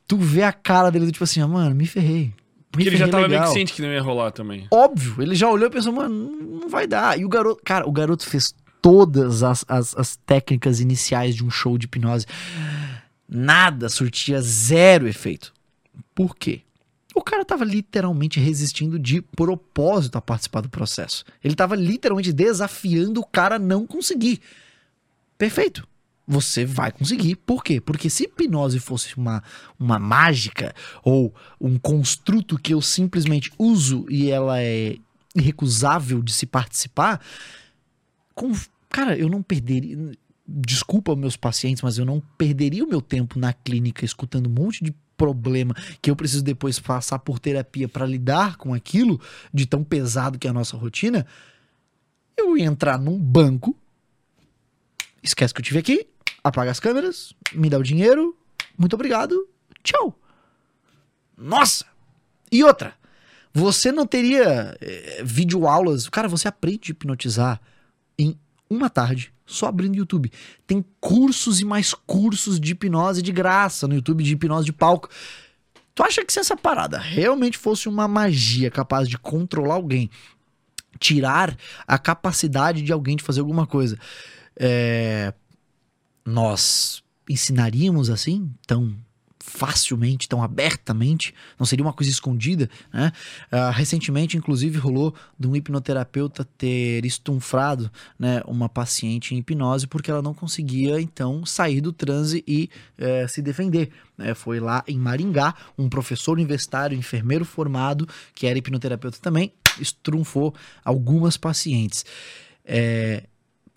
Tu 0.08 0.18
vê 0.18 0.44
a 0.44 0.52
cara 0.54 0.90
dele 0.92 1.06
do 1.06 1.12
tipo 1.12 1.24
assim, 1.24 1.42
ah, 1.42 1.48
mano, 1.48 1.74
me 1.76 1.86
ferrei. 1.86 2.34
Porque 2.72 2.88
ele 2.90 2.98
já 2.98 3.08
tava 3.08 3.28
meio 3.28 3.40
legal. 3.40 3.48
que 3.48 3.54
ciente 3.54 3.74
que 3.74 3.82
não 3.82 3.90
ia 3.90 4.02
rolar 4.02 4.32
também. 4.32 4.68
Óbvio, 4.72 5.22
ele 5.24 5.36
já 5.36 5.50
olhou 5.50 5.68
e 5.68 5.72
pensou, 5.72 5.92
mano, 5.94 6.60
não 6.62 6.70
vai 6.70 6.86
dar. 6.86 7.18
E 7.20 7.26
o 7.26 7.30
garoto, 7.30 7.62
cara, 7.64 7.88
o 7.88 7.92
garoto 7.92 8.26
fez 8.26 8.54
todas 8.82 9.42
as, 9.42 9.66
as, 9.68 9.96
as 9.98 10.16
técnicas 10.26 10.80
iniciais 10.80 11.36
de 11.36 11.44
um 11.44 11.50
show 11.50 11.78
de 11.78 11.86
hipnose. 11.86 12.26
Nada 13.28 13.90
surtia 13.90 14.42
zero 14.42 15.08
efeito. 15.08 15.52
Por 16.16 16.36
quê? 16.36 16.62
O 17.18 17.22
cara 17.24 17.44
tava 17.44 17.66
literalmente 17.66 18.40
resistindo 18.40 19.00
de 19.00 19.24
propósito 19.24 20.20
a 20.20 20.22
participar 20.22 20.62
do 20.62 20.70
processo. 20.70 21.26
Ele 21.44 21.56
tava 21.56 21.76
literalmente 21.76 22.32
desafiando 22.32 23.20
o 23.22 23.26
cara 23.26 23.56
a 23.56 23.60
não 23.60 23.88
conseguir. 23.88 24.40
Perfeito. 25.36 25.88
Você 26.28 26.64
vai 26.64 26.92
conseguir. 26.92 27.36
Por 27.38 27.64
quê? 27.64 27.82
Porque 27.82 28.08
se 28.08 28.26
hipnose 28.26 28.80
fosse 28.80 29.18
uma, 29.18 29.42
uma 29.80 29.98
mágica 29.98 30.76
ou 31.04 31.34
um 31.60 31.80
construto 31.80 32.60
que 32.60 32.72
eu 32.74 32.82
simplesmente 32.84 33.52
uso 33.58 34.06
e 34.10 34.30
ela 34.30 34.62
é 34.62 34.98
irrecusável 35.36 36.22
de 36.22 36.32
se 36.32 36.46
participar, 36.46 37.20
com- 38.36 38.52
cara, 38.90 39.18
eu 39.18 39.28
não 39.28 39.42
perderia. 39.42 40.12
desculpa 40.48 41.16
meus 41.16 41.36
pacientes, 41.36 41.82
mas 41.82 41.98
eu 41.98 42.06
não 42.06 42.22
perderia 42.38 42.84
o 42.86 42.88
meu 42.88 43.02
tempo 43.02 43.40
na 43.40 43.54
clínica 43.54 44.06
escutando 44.06 44.48
um 44.48 44.54
monte 44.54 44.84
de 44.84 44.94
problema 45.18 45.74
que 46.02 46.12
eu 46.12 46.16
preciso 46.16 46.44
depois 46.44 46.80
passar 46.80 47.20
por 47.20 47.40
terapia 47.40 47.90
para 47.90 48.06
lidar 48.06 48.56
com 48.58 48.74
aquilo 48.74 49.20
de 49.54 49.66
tão 49.66 49.84
pesado 49.84 50.38
que 50.38 50.48
é 50.48 50.50
a 50.50 50.54
nossa 50.54 50.78
rotina. 50.78 51.26
Eu 52.38 52.56
ia 52.56 52.66
entrar 52.66 53.00
num 53.00 53.18
banco, 53.20 53.76
esquece 55.24 55.54
que 55.54 55.60
eu 55.60 55.66
tive 55.66 55.80
aqui, 55.80 56.08
apaga 56.44 56.70
as 56.70 56.80
câmeras, 56.80 57.34
me 57.52 57.70
dá 57.70 57.78
o 57.78 57.84
dinheiro, 57.84 58.38
muito 58.78 58.94
obrigado, 58.94 59.48
tchau. 59.84 60.18
Nossa! 61.36 61.86
E 62.52 62.64
outra, 62.64 62.94
você 63.54 63.92
não 63.92 64.06
teria 64.06 64.78
é, 64.80 65.24
videoaulas. 65.24 66.08
Cara, 66.08 66.28
você 66.28 66.48
aprende 66.48 66.92
a 66.92 66.94
hipnotizar 66.94 67.60
em 68.18 68.38
uma 68.70 68.90
tarde, 68.90 69.34
só 69.48 69.68
abrindo 69.68 69.96
YouTube. 69.96 70.32
Tem 70.68 70.86
cursos 71.00 71.62
e 71.62 71.66
mais 71.66 71.94
cursos 71.94 72.60
de 72.60 72.74
hipnose 72.74 73.22
de 73.22 73.32
graça 73.32 73.88
no 73.88 73.96
YouTube, 73.96 74.24
de 74.24 74.34
hipnose 74.34 74.66
de 74.66 74.74
palco. 74.74 75.10
Tu 75.96 76.04
acha 76.04 76.24
que 76.24 76.32
se 76.32 76.40
essa 76.40 76.56
parada 76.56 77.00
realmente 77.00 77.58
fosse 77.58 77.90
uma 77.90 78.08
magia 78.08 78.70
capaz 78.70 79.10
de 79.10 79.18
controlar 79.18 79.76
alguém, 79.76 80.12
tirar 81.00 81.58
a 81.88 81.98
capacidade 81.98 82.84
de 82.84 82.92
alguém 82.92 83.16
de 83.16 83.24
fazer 83.24 83.40
alguma 83.40 83.66
coisa, 83.66 83.98
é... 84.56 85.34
nós 86.26 87.02
ensinaríamos 87.28 88.10
assim, 88.10 88.52
tão 88.68 88.96
facilmente, 89.48 90.28
tão 90.28 90.44
abertamente, 90.44 91.34
não 91.58 91.66
seria 91.66 91.84
uma 91.84 91.94
coisa 91.94 92.12
escondida, 92.12 92.70
né? 92.94 93.14
Uh, 93.50 93.72
recentemente, 93.72 94.36
inclusive, 94.36 94.78
rolou 94.78 95.16
de 95.40 95.48
um 95.48 95.56
hipnoterapeuta 95.56 96.46
ter 96.58 97.06
estunfrado 97.06 97.90
né, 98.20 98.42
uma 98.46 98.68
paciente 98.68 99.34
em 99.34 99.38
hipnose 99.38 99.88
porque 99.88 100.12
ela 100.12 100.22
não 100.22 100.34
conseguia, 100.34 101.00
então, 101.00 101.46
sair 101.46 101.80
do 101.80 101.94
transe 101.94 102.44
e 102.46 102.70
uh, 103.00 103.28
se 103.30 103.42
defender. 103.42 103.90
Né? 104.18 104.34
Foi 104.34 104.60
lá 104.60 104.84
em 104.86 105.00
Maringá, 105.00 105.56
um 105.78 105.88
professor 105.88 106.34
universitário, 106.34 106.98
enfermeiro 106.98 107.46
formado, 107.46 108.08
que 108.36 108.48
era 108.48 108.60
hipnoterapeuta 108.60 109.18
também, 109.22 109.54
estrunfou 109.80 110.54
algumas 110.84 111.38
pacientes. 111.38 112.04
É, 112.66 113.24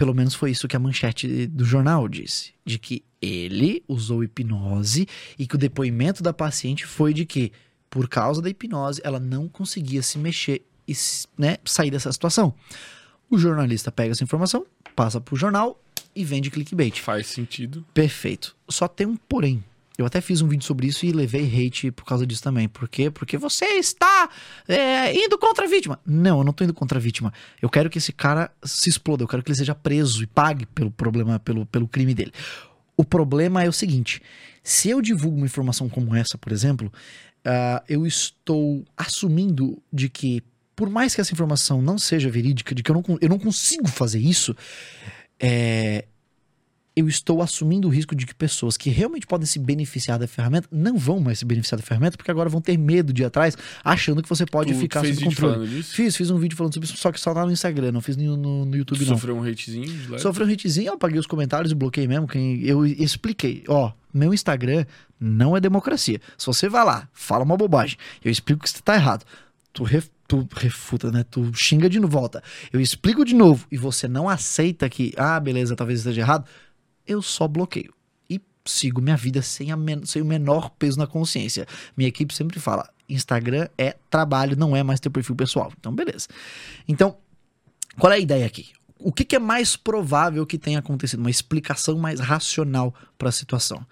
pelo 0.01 0.15
menos 0.15 0.35
foi 0.35 0.51
isso 0.51 0.67
que 0.67 0.75
a 0.75 0.79
manchete 0.79 1.47
do 1.47 1.63
jornal 1.63 2.09
disse, 2.09 2.55
de 2.65 2.79
que 2.79 3.05
ele 3.21 3.85
usou 3.87 4.25
hipnose 4.25 5.07
e 5.39 5.47
que 5.47 5.57
o 5.57 5.59
depoimento 5.59 6.23
da 6.23 6.33
paciente 6.33 6.87
foi 6.87 7.13
de 7.13 7.27
que, 7.27 7.53
por 7.91 8.09
causa 8.09 8.41
da 8.41 8.49
hipnose, 8.49 8.99
ela 9.05 9.21
não 9.21 9.47
conseguia 9.47 10.01
se 10.01 10.17
mexer 10.17 10.63
e 10.89 10.95
né, 11.37 11.59
sair 11.67 11.91
dessa 11.91 12.11
situação. 12.11 12.55
O 13.29 13.37
jornalista 13.37 13.93
pega 13.93 14.13
essa 14.13 14.25
informação, 14.25 14.65
passa 14.97 15.21
pro 15.21 15.37
jornal 15.37 15.79
e 16.17 16.25
vende 16.25 16.51
clickbait. 16.51 16.99
Faz 16.99 17.27
sentido. 17.27 17.85
Perfeito. 17.93 18.57
Só 18.71 18.89
tem 18.89 19.07
um 19.07 19.19
porém. 19.19 19.63
Eu 20.01 20.07
até 20.07 20.21
fiz 20.21 20.41
um 20.41 20.49
vídeo 20.49 20.65
sobre 20.65 20.87
isso 20.87 21.05
e 21.05 21.13
levei 21.13 21.45
hate 21.45 21.91
por 21.91 22.05
causa 22.05 22.27
disso 22.27 22.43
também. 22.43 22.69
Por 22.69 22.89
quê? 22.89 23.11
Porque 23.11 23.37
você 23.37 23.67
está 23.67 24.31
é, 24.67 25.15
indo 25.15 25.37
contra 25.39 25.67
a 25.67 25.69
vítima. 25.69 26.01
Não, 26.07 26.39
eu 26.39 26.45
não 26.45 26.53
estou 26.53 26.65
indo 26.65 26.73
contra 26.73 26.99
a 26.99 27.01
vítima. 27.01 27.33
Eu 27.61 27.69
quero 27.69 27.91
que 27.91 27.99
esse 27.99 28.13
cara 28.13 28.51
se 28.65 28.89
exploda. 28.89 29.23
Eu 29.23 29.29
quero 29.29 29.43
que 29.43 29.51
ele 29.51 29.59
seja 29.59 29.75
preso 29.75 30.23
e 30.23 30.27
pague 30.27 30.65
pelo 30.67 30.91
problema, 30.91 31.39
pelo, 31.39 31.67
pelo 31.67 31.87
crime 31.87 32.15
dele. 32.15 32.33
O 32.97 33.05
problema 33.05 33.63
é 33.63 33.69
o 33.69 33.73
seguinte: 33.73 34.23
se 34.63 34.89
eu 34.89 35.03
divulgo 35.03 35.37
uma 35.37 35.47
informação 35.47 35.89
como 35.89 36.15
essa, 36.15 36.39
por 36.39 36.51
exemplo, 36.51 36.91
uh, 37.47 37.85
eu 37.89 38.07
estou 38.07 38.85
assumindo 38.97 39.83
de 39.93 40.09
que, 40.09 40.43
por 40.75 40.89
mais 40.89 41.15
que 41.15 41.21
essa 41.21 41.33
informação 41.33 41.83
não 41.83 41.99
seja 41.99 42.31
verídica, 42.31 42.75
de 42.75 42.83
que 42.83 42.91
eu 42.91 42.95
não, 42.95 43.19
eu 43.21 43.29
não 43.29 43.39
consigo 43.39 43.87
fazer 43.87 44.21
isso, 44.21 44.57
é, 45.39 46.07
eu 46.95 47.09
estou 47.09 47.41
assumindo 47.41 47.89
o 47.89 47.91
risco 47.91 48.15
de 48.15 48.27
que 48.27 48.35
pessoas 48.35 48.77
que 48.77 48.91
realmente 48.91 49.27
podem 49.27 49.47
se 49.47 49.59
beneficiar 49.59 50.19
da 50.19 50.27
ferramenta 50.27 50.69
não 50.73 50.99
vão 50.99 51.21
mais 51.21 51.39
se 51.39 51.45
beneficiar 51.45 51.81
da 51.81 51.87
ferramenta, 51.87 52.17
porque 52.17 52.31
agora 52.31 52.49
vão 52.49 52.61
ter 52.61 52.77
medo 52.77 53.13
de 53.13 53.23
ir 53.23 53.25
atrás, 53.25 53.57
achando 53.85 54.23
que 54.23 54.29
você 54.29 54.45
pode 54.45 54.73
tu 54.73 54.79
ficar 54.79 55.05
sob 55.05 55.25
controle. 55.25 55.83
Fiz, 55.83 56.17
fiz 56.17 56.31
um 56.31 56.39
vídeo 56.39 56.57
falando 56.57 56.75
sobre 56.75 56.89
isso, 56.89 56.97
só 56.97 57.13
que 57.13 57.21
só 57.21 57.33
lá 57.33 57.47
no 57.47 57.53
Instagram, 57.53 57.93
não 57.93 58.01
fiz 58.01 58.17
no, 58.17 58.37
no, 58.37 58.65
no 58.65 58.77
YouTube, 58.77 58.99
tu 58.99 59.09
não. 59.09 59.17
Sofreu 59.17 59.37
um 59.37 59.43
hatezinho? 59.43 60.19
Sofreu 60.19 60.47
um 60.47 60.53
hatezinho, 60.53 60.89
eu 60.89 60.95
apaguei 60.95 61.19
os 61.19 61.27
comentários 61.27 61.71
e 61.71 61.75
bloqueei 61.75 62.09
mesmo. 62.09 62.27
Quem, 62.27 62.61
eu 62.63 62.85
expliquei, 62.85 63.63
ó, 63.69 63.93
meu 64.13 64.35
Instagram 64.35 64.85
não 65.19 65.57
é 65.57 65.61
democracia. 65.61 66.21
Se 66.37 66.47
você 66.47 66.69
vai 66.69 66.85
lá, 66.85 67.09
fala 67.13 67.45
uma 67.45 67.57
bobagem, 67.57 67.97
eu 68.25 68.31
explico 68.31 68.63
que 68.63 68.71
você 68.71 68.81
tá 68.83 68.97
errado. 68.97 69.25
Tu, 69.73 69.85
ref, 69.85 70.09
tu 70.27 70.49
refuta, 70.57 71.13
né? 71.13 71.25
Tu 71.31 71.53
xinga 71.55 71.89
de 71.89 72.01
volta. 72.01 72.43
Eu 72.73 72.81
explico 72.81 73.25
de 73.25 73.35
novo 73.35 73.67
e 73.71 73.77
você 73.77 74.09
não 74.09 74.29
aceita 74.29 74.89
que, 74.89 75.13
ah, 75.17 75.39
beleza, 75.39 75.77
talvez 75.77 76.01
esteja 76.01 76.23
errado 76.23 76.45
eu 77.07 77.23
só 77.23 77.47
bloqueio. 77.49 77.93
E 78.29 78.41
sigo 78.65 79.01
minha 79.01 79.17
vida 79.17 79.43
sem, 79.43 79.75
men 79.77 80.05
sem 80.05 80.23
o 80.23 80.25
menor 80.25 80.71
peso 80.71 80.99
na 80.99 81.07
consciência. 81.07 81.67
Minha 81.97 82.09
equipe 82.09 82.35
sempre 82.35 82.59
fala: 82.61 82.89
Instagram 83.09 83.69
é 83.77 83.97
trabalho, 84.09 84.57
não 84.57 84.77
é 84.77 84.83
mais 84.83 85.01
teu 85.01 85.11
perfil 85.11 85.35
pessoal. 85.35 85.73
Então, 85.79 85.95
beleza. 85.95 86.29
Então, 86.87 87.17
qual 87.99 88.13
é 88.13 88.17
a 88.17 88.21
ideia 88.21 88.47
aqui? 88.47 88.71
O 88.99 89.13
que, 89.13 89.25
que 89.25 89.35
é 89.35 89.39
mais 89.39 89.77
provável 89.77 90.47
que 90.47 90.59
tenha 90.59 90.79
acontecido? 90.79 91.21
Uma 91.21 91.31
explicação 91.31 91.99
mais 91.99 92.21
racional 92.21 92.95
para 93.17 93.31
a 93.31 93.33
situação. 93.33 93.85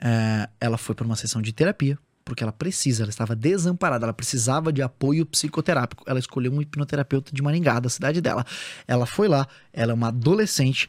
É, 0.00 0.48
ela 0.60 0.78
foi 0.78 0.94
para 0.94 1.04
uma 1.04 1.16
sessão 1.16 1.42
de 1.42 1.52
terapia, 1.52 1.98
porque 2.24 2.42
ela 2.42 2.52
precisa, 2.52 3.02
ela 3.02 3.10
estava 3.10 3.36
desamparada, 3.36 4.06
ela 4.06 4.12
precisava 4.12 4.72
de 4.72 4.80
apoio 4.80 5.26
psicoterápico. 5.26 6.04
Ela 6.06 6.18
escolheu 6.18 6.52
um 6.52 6.62
hipnoterapeuta 6.62 7.32
de 7.32 7.42
Maringá, 7.42 7.78
da 7.78 7.88
cidade 7.88 8.20
dela. 8.20 8.44
Ela 8.86 9.06
foi 9.06 9.28
lá, 9.28 9.46
ela 9.72 9.92
é 9.92 9.94
uma 9.94 10.08
adolescente, 10.08 10.88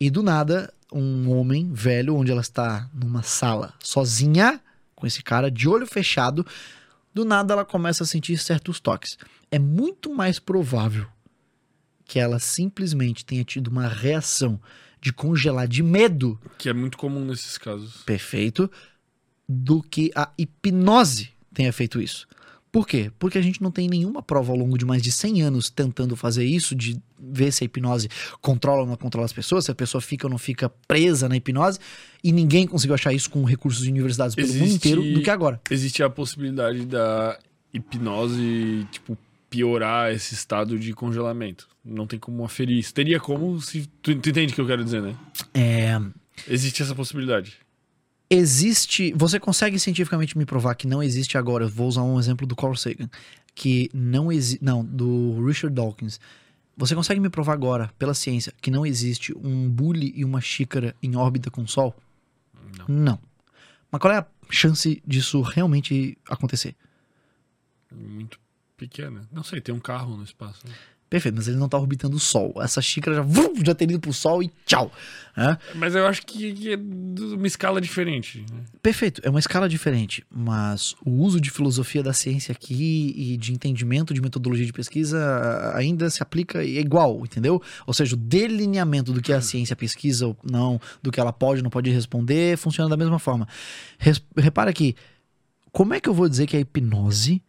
e 0.00 0.10
do 0.10 0.22
nada 0.22 0.72
um 0.92 1.30
homem 1.30 1.72
velho, 1.72 2.16
onde 2.16 2.30
ela 2.30 2.40
está 2.40 2.88
numa 2.92 3.22
sala 3.22 3.74
sozinha, 3.80 4.60
com 4.94 5.06
esse 5.06 5.22
cara 5.22 5.50
de 5.50 5.68
olho 5.68 5.86
fechado, 5.86 6.46
do 7.14 7.24
nada 7.24 7.54
ela 7.54 7.64
começa 7.64 8.04
a 8.04 8.06
sentir 8.06 8.36
certos 8.38 8.80
toques. 8.80 9.18
É 9.50 9.58
muito 9.58 10.14
mais 10.14 10.38
provável 10.38 11.06
que 12.04 12.18
ela 12.18 12.38
simplesmente 12.38 13.24
tenha 13.24 13.44
tido 13.44 13.68
uma 13.68 13.86
reação 13.86 14.60
de 15.00 15.12
congelar 15.12 15.68
de 15.68 15.82
medo. 15.82 16.40
Que 16.56 16.68
é 16.68 16.72
muito 16.72 16.96
comum 16.96 17.24
nesses 17.24 17.58
casos. 17.58 18.02
Perfeito. 18.04 18.70
Do 19.48 19.82
que 19.82 20.10
a 20.14 20.30
hipnose 20.36 21.30
tenha 21.52 21.72
feito 21.72 22.00
isso. 22.00 22.26
Por 22.70 22.86
quê? 22.86 23.10
Porque 23.18 23.38
a 23.38 23.42
gente 23.42 23.62
não 23.62 23.70
tem 23.70 23.88
nenhuma 23.88 24.22
prova 24.22 24.52
ao 24.52 24.58
longo 24.58 24.76
de 24.76 24.84
mais 24.84 25.02
de 25.02 25.10
100 25.10 25.42
anos 25.42 25.70
tentando 25.70 26.14
fazer 26.14 26.44
isso, 26.44 26.74
de 26.74 27.00
ver 27.18 27.50
se 27.52 27.64
a 27.64 27.66
hipnose 27.66 28.08
controla 28.40 28.82
ou 28.82 28.86
não 28.86 28.96
controla 28.96 29.24
as 29.24 29.32
pessoas, 29.32 29.64
se 29.64 29.70
a 29.70 29.74
pessoa 29.74 30.00
fica 30.00 30.26
ou 30.26 30.30
não 30.30 30.38
fica 30.38 30.68
presa 30.86 31.28
na 31.28 31.36
hipnose, 31.36 31.78
e 32.22 32.30
ninguém 32.30 32.66
conseguiu 32.66 32.94
achar 32.94 33.12
isso 33.12 33.30
com 33.30 33.42
recursos 33.44 33.84
de 33.84 33.90
universidades 33.90 34.34
pelo 34.34 34.46
existe, 34.46 34.62
mundo 34.62 34.74
inteiro 34.74 35.02
do 35.14 35.22
que 35.22 35.30
agora. 35.30 35.60
Existe 35.70 36.02
a 36.02 36.10
possibilidade 36.10 36.84
da 36.84 37.38
hipnose, 37.72 38.86
tipo, 38.90 39.16
piorar 39.48 40.12
esse 40.12 40.34
estado 40.34 40.78
de 40.78 40.92
congelamento. 40.92 41.68
Não 41.84 42.06
tem 42.06 42.18
como 42.18 42.44
aferir 42.44 42.78
isso. 42.78 42.92
Teria 42.92 43.18
como 43.18 43.60
se. 43.62 43.88
Tu, 44.02 44.14
tu 44.16 44.28
entende 44.28 44.52
o 44.52 44.54
que 44.54 44.60
eu 44.60 44.66
quero 44.66 44.84
dizer, 44.84 45.00
né? 45.00 45.16
É. 45.54 45.98
Existe 46.46 46.82
essa 46.82 46.94
possibilidade 46.94 47.58
existe. 48.30 49.12
Você 49.16 49.40
consegue 49.40 49.78
cientificamente 49.78 50.36
me 50.36 50.44
provar 50.44 50.74
que 50.74 50.86
não 50.86 51.02
existe 51.02 51.38
agora? 51.38 51.64
Eu 51.64 51.68
vou 51.68 51.88
usar 51.88 52.02
um 52.02 52.18
exemplo 52.18 52.46
do 52.46 52.56
Carl 52.56 52.74
Sagan, 52.74 53.08
que 53.54 53.90
não 53.92 54.30
existe. 54.30 54.62
Não, 54.64 54.84
do 54.84 55.44
Richard 55.44 55.74
Dawkins. 55.74 56.20
Você 56.76 56.94
consegue 56.94 57.20
me 57.20 57.28
provar 57.28 57.54
agora, 57.54 57.90
pela 57.98 58.14
ciência, 58.14 58.52
que 58.60 58.70
não 58.70 58.86
existe 58.86 59.36
um 59.36 59.68
bule 59.68 60.12
e 60.14 60.24
uma 60.24 60.40
xícara 60.40 60.94
em 61.02 61.16
órbita 61.16 61.50
com 61.50 61.62
o 61.62 61.68
Sol? 61.68 61.94
Não. 62.78 62.84
Não. 62.88 63.20
Mas 63.90 64.00
qual 64.00 64.14
é 64.14 64.18
a 64.18 64.26
chance 64.48 65.02
disso 65.04 65.40
realmente 65.40 66.16
acontecer? 66.28 66.76
Muito 67.92 68.38
pequena. 68.76 69.28
Não 69.32 69.42
sei, 69.42 69.60
tem 69.60 69.74
um 69.74 69.80
carro 69.80 70.16
no 70.16 70.22
espaço. 70.22 70.66
Né? 70.68 70.74
Perfeito, 71.08 71.36
mas 71.36 71.48
ele 71.48 71.56
não 71.56 71.68
tá 71.68 71.78
orbitando 71.78 72.16
o 72.16 72.20
Sol. 72.20 72.52
Essa 72.60 72.82
xícara 72.82 73.16
já, 73.16 73.22
vum, 73.22 73.54
já 73.64 73.74
teria 73.74 73.94
ido 73.94 74.00
pro 74.00 74.12
Sol 74.12 74.42
e 74.42 74.50
tchau. 74.66 74.92
É? 75.34 75.56
Mas 75.74 75.94
eu 75.94 76.06
acho 76.06 76.26
que 76.26 76.72
é 76.72 76.76
uma 76.76 77.46
escala 77.46 77.80
diferente. 77.80 78.44
Né? 78.52 78.60
Perfeito, 78.82 79.22
é 79.24 79.30
uma 79.30 79.38
escala 79.38 79.68
diferente. 79.68 80.22
Mas 80.30 80.94
o 81.02 81.10
uso 81.10 81.40
de 81.40 81.50
filosofia 81.50 82.02
da 82.02 82.12
ciência 82.12 82.52
aqui 82.52 83.14
e 83.16 83.36
de 83.38 83.52
entendimento 83.52 84.12
de 84.12 84.20
metodologia 84.20 84.66
de 84.66 84.72
pesquisa 84.72 85.72
ainda 85.74 86.10
se 86.10 86.22
aplica 86.22 86.62
igual, 86.62 87.20
entendeu? 87.24 87.62
Ou 87.86 87.94
seja, 87.94 88.14
o 88.14 88.18
delineamento 88.18 89.12
do 89.12 89.22
que 89.22 89.32
a 89.32 89.40
ciência 89.40 89.74
pesquisa 89.74 90.26
ou 90.26 90.36
não, 90.42 90.78
do 91.02 91.10
que 91.10 91.20
ela 91.20 91.32
pode 91.32 91.60
ou 91.60 91.64
não 91.64 91.70
pode 91.70 91.90
responder, 91.90 92.58
funciona 92.58 92.90
da 92.90 92.96
mesma 92.96 93.18
forma. 93.18 93.48
Repara 94.36 94.68
aqui, 94.68 94.94
como 95.72 95.94
é 95.94 96.00
que 96.00 96.08
eu 96.08 96.14
vou 96.14 96.28
dizer 96.28 96.46
que 96.46 96.56
a 96.56 96.60
hipnose, 96.60 97.40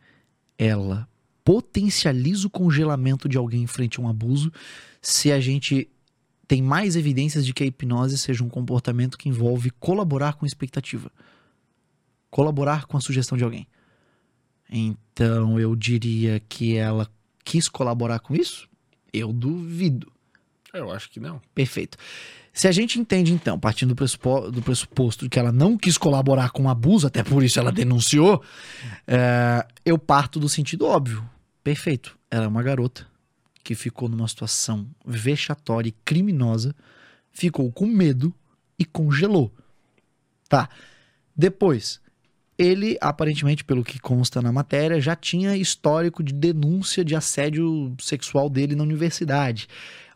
ela 0.58 1.10
potencializa 1.50 2.46
o 2.46 2.50
congelamento 2.50 3.28
de 3.28 3.36
alguém 3.36 3.66
frente 3.66 4.00
a 4.00 4.04
um 4.04 4.08
abuso 4.08 4.54
se 5.02 5.32
a 5.32 5.40
gente 5.40 5.90
tem 6.48 6.62
mais 6.62 6.96
evidências 6.96 7.44
de 7.44 7.56
que 7.56 7.64
a 7.64 7.66
hipnose 7.66 8.20
seja 8.20 8.44
um 8.44 8.50
comportamento 8.50 9.18
que 9.18 9.28
envolve 9.28 9.72
colaborar 9.72 10.34
com 10.34 10.46
expectativa. 10.46 11.12
Colaborar 12.30 12.86
com 12.86 12.98
a 12.98 13.02
sugestão 13.02 13.36
de 13.36 13.44
alguém. 13.44 13.66
Então 14.70 15.60
eu 15.60 15.76
diria 15.76 16.40
que 16.48 16.76
ela 16.76 17.10
quis 17.44 17.68
colaborar 17.68 18.20
com 18.20 18.36
isso? 18.36 18.70
Eu 19.12 19.34
duvido. 19.34 20.12
Eu 20.72 20.92
acho 20.92 21.10
que 21.10 21.20
não. 21.20 21.42
Perfeito. 21.56 21.98
Se 22.54 22.68
a 22.68 22.72
gente 22.72 23.00
entende, 23.00 23.34
então, 23.34 23.60
partindo 23.60 23.90
do, 23.90 23.96
pressupo- 23.96 24.52
do 24.52 24.62
pressuposto 24.62 25.26
de 25.26 25.30
que 25.30 25.40
ela 25.40 25.52
não 25.52 25.76
quis 25.76 25.98
colaborar 25.98 26.52
com 26.52 26.66
o 26.66 26.70
abuso, 26.70 27.08
até 27.08 27.24
por 27.24 27.44
isso 27.44 27.58
ela 27.60 27.72
denunciou, 27.72 28.44
é, 29.08 29.66
eu 29.84 29.98
parto 29.98 30.40
do 30.40 30.48
sentido 30.48 30.86
óbvio. 30.86 31.28
Perfeito. 31.70 32.18
Ela 32.32 32.46
é 32.46 32.48
uma 32.48 32.64
garota 32.64 33.06
que 33.64 33.76
ficou 33.76 34.10
numa 34.10 34.28
situação 34.28 34.88
vexatória 35.06 35.90
e 35.90 35.96
criminosa, 36.04 36.76
ficou 37.32 37.72
com 37.72 37.86
medo 37.86 38.34
e 38.80 38.84
congelou. 38.84 39.54
Tá. 40.50 40.68
Depois, 41.36 42.02
ele, 42.58 42.98
aparentemente, 43.00 43.64
pelo 43.64 43.84
que 43.84 44.00
consta 44.00 44.42
na 44.42 44.52
matéria, 44.52 45.00
já 45.00 45.16
tinha 45.16 45.56
histórico 45.56 46.24
de 46.24 46.34
denúncia 46.34 47.06
de 47.06 47.16
assédio 47.16 47.96
sexual 48.02 48.50
dele 48.50 48.76
na 48.76 48.82
universidade. 48.82 49.68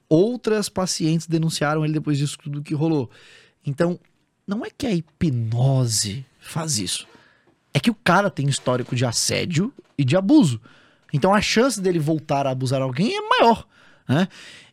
Outras 0.10 0.70
pacientes 0.70 1.28
denunciaram 1.28 1.86
ele 1.86 1.94
depois 1.94 2.18
disso 2.18 2.40
tudo 2.42 2.64
que 2.64 2.74
rolou. 2.74 3.12
Então, 3.64 4.00
não 4.48 4.66
é 4.66 4.72
que 4.76 4.88
a 4.88 4.92
hipnose 4.92 6.26
faz 6.40 6.80
isso. 6.80 7.08
É 7.72 7.80
que 7.80 7.92
o 7.92 7.96
cara 8.04 8.32
tem 8.32 8.50
histórico 8.50 8.96
de 8.96 9.06
assédio 9.06 9.72
e 9.96 10.04
de 10.04 10.18
abuso. 10.18 10.60
Então 11.14 11.34
a 11.34 11.40
chance 11.40 11.80
dele 11.80 12.00
voltar 12.00 12.46
a 12.48 12.50
abusar 12.50 12.82
alguém 12.82 13.16
é 13.16 13.22
maior. 13.22 13.66
Né? 14.10 14.28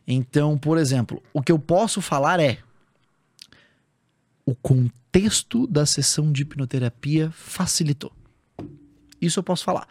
Então, 0.07 0.57
por 0.57 0.77
exemplo, 0.77 1.21
o 1.31 1.41
que 1.41 1.51
eu 1.51 1.59
posso 1.59 2.01
falar 2.01 2.39
é 2.39 2.57
o 4.45 4.55
contexto 4.55 5.67
da 5.67 5.85
sessão 5.85 6.31
de 6.31 6.41
hipnoterapia 6.41 7.31
facilitou. 7.31 8.11
Isso 9.21 9.39
eu 9.39 9.43
posso 9.43 9.63
falar. 9.63 9.87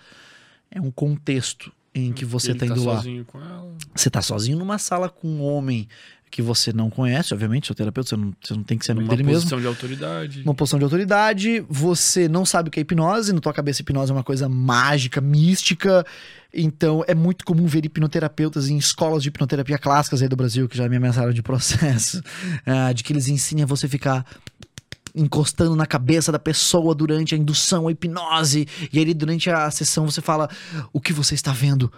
É 0.70 0.80
um 0.80 0.90
contexto 0.90 1.72
em 1.94 2.12
que 2.12 2.24
você 2.24 2.50
Ele 2.50 2.58
tá 2.58 2.66
indo 2.66 2.84
lá. 2.84 2.96
sozinho 2.96 3.24
com 3.24 3.40
ela. 3.40 3.76
Você 3.94 4.10
tá 4.10 4.20
sozinho 4.22 4.58
numa 4.58 4.78
sala 4.78 5.08
com 5.08 5.28
um 5.28 5.42
homem 5.42 5.88
que 6.30 6.40
você 6.40 6.72
não 6.72 6.88
conhece, 6.88 7.34
obviamente, 7.34 7.66
seu 7.66 7.74
terapeuta, 7.74 8.10
você 8.10 8.16
não, 8.16 8.32
você 8.40 8.54
não 8.54 8.62
tem 8.62 8.78
que 8.78 8.86
ser 8.86 8.92
amigo 8.92 9.08
dele 9.08 9.24
mesmo. 9.24 9.40
posição 9.40 9.60
de 9.60 9.66
autoridade. 9.66 10.42
Uma 10.42 10.54
posição 10.54 10.78
de 10.78 10.84
autoridade, 10.84 11.64
você 11.68 12.28
não 12.28 12.46
sabe 12.46 12.68
o 12.68 12.70
que 12.72 12.78
é 12.78 12.82
hipnose, 12.82 13.32
na 13.32 13.40
tua 13.40 13.52
cabeça 13.52 13.82
hipnose 13.82 14.12
é 14.12 14.14
uma 14.14 14.22
coisa 14.22 14.48
mágica, 14.48 15.20
mística, 15.20 16.06
então 16.54 17.04
é 17.08 17.14
muito 17.14 17.44
comum 17.44 17.66
ver 17.66 17.84
hipnoterapeutas 17.84 18.68
em 18.68 18.76
escolas 18.76 19.22
de 19.22 19.28
hipnoterapia 19.28 19.78
clássicas 19.78 20.22
aí 20.22 20.28
do 20.28 20.36
Brasil, 20.36 20.68
que 20.68 20.76
já 20.76 20.88
me 20.88 20.96
ameaçaram 20.96 21.32
de 21.32 21.42
processo, 21.42 22.22
ah, 22.64 22.92
de 22.92 23.02
que 23.02 23.12
eles 23.12 23.26
ensinam 23.26 23.64
a 23.64 23.66
você 23.66 23.88
ficar 23.88 24.24
encostando 25.12 25.74
na 25.74 25.86
cabeça 25.86 26.30
da 26.30 26.38
pessoa 26.38 26.94
durante 26.94 27.34
a 27.34 27.38
indução, 27.38 27.88
a 27.88 27.92
hipnose, 27.92 28.68
e 28.92 28.98
aí 29.00 29.14
durante 29.14 29.50
a 29.50 29.68
sessão 29.70 30.08
você 30.08 30.20
fala, 30.20 30.48
o 30.92 31.00
que 31.00 31.12
você 31.12 31.34
está 31.34 31.52
vendo? 31.52 31.92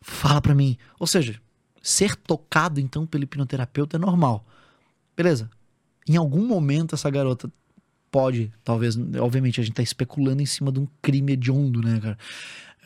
Fala 0.00 0.40
pra 0.40 0.52
mim. 0.52 0.76
Ou 0.98 1.06
seja, 1.06 1.40
ser 1.82 2.14
tocado 2.16 2.80
então 2.80 3.06
pelo 3.06 3.24
hipnoterapeuta 3.24 3.96
é 3.96 3.98
normal. 3.98 4.46
Beleza. 5.16 5.50
Em 6.08 6.16
algum 6.16 6.46
momento 6.46 6.94
essa 6.94 7.10
garota 7.10 7.50
pode, 8.10 8.52
talvez, 8.62 8.96
obviamente 9.20 9.60
a 9.60 9.64
gente 9.64 9.74
tá 9.74 9.82
especulando 9.82 10.42
em 10.42 10.46
cima 10.46 10.70
de 10.70 10.78
um 10.80 10.86
crime 11.00 11.32
hediondo, 11.32 11.80
né, 11.80 11.98
cara? 12.00 12.18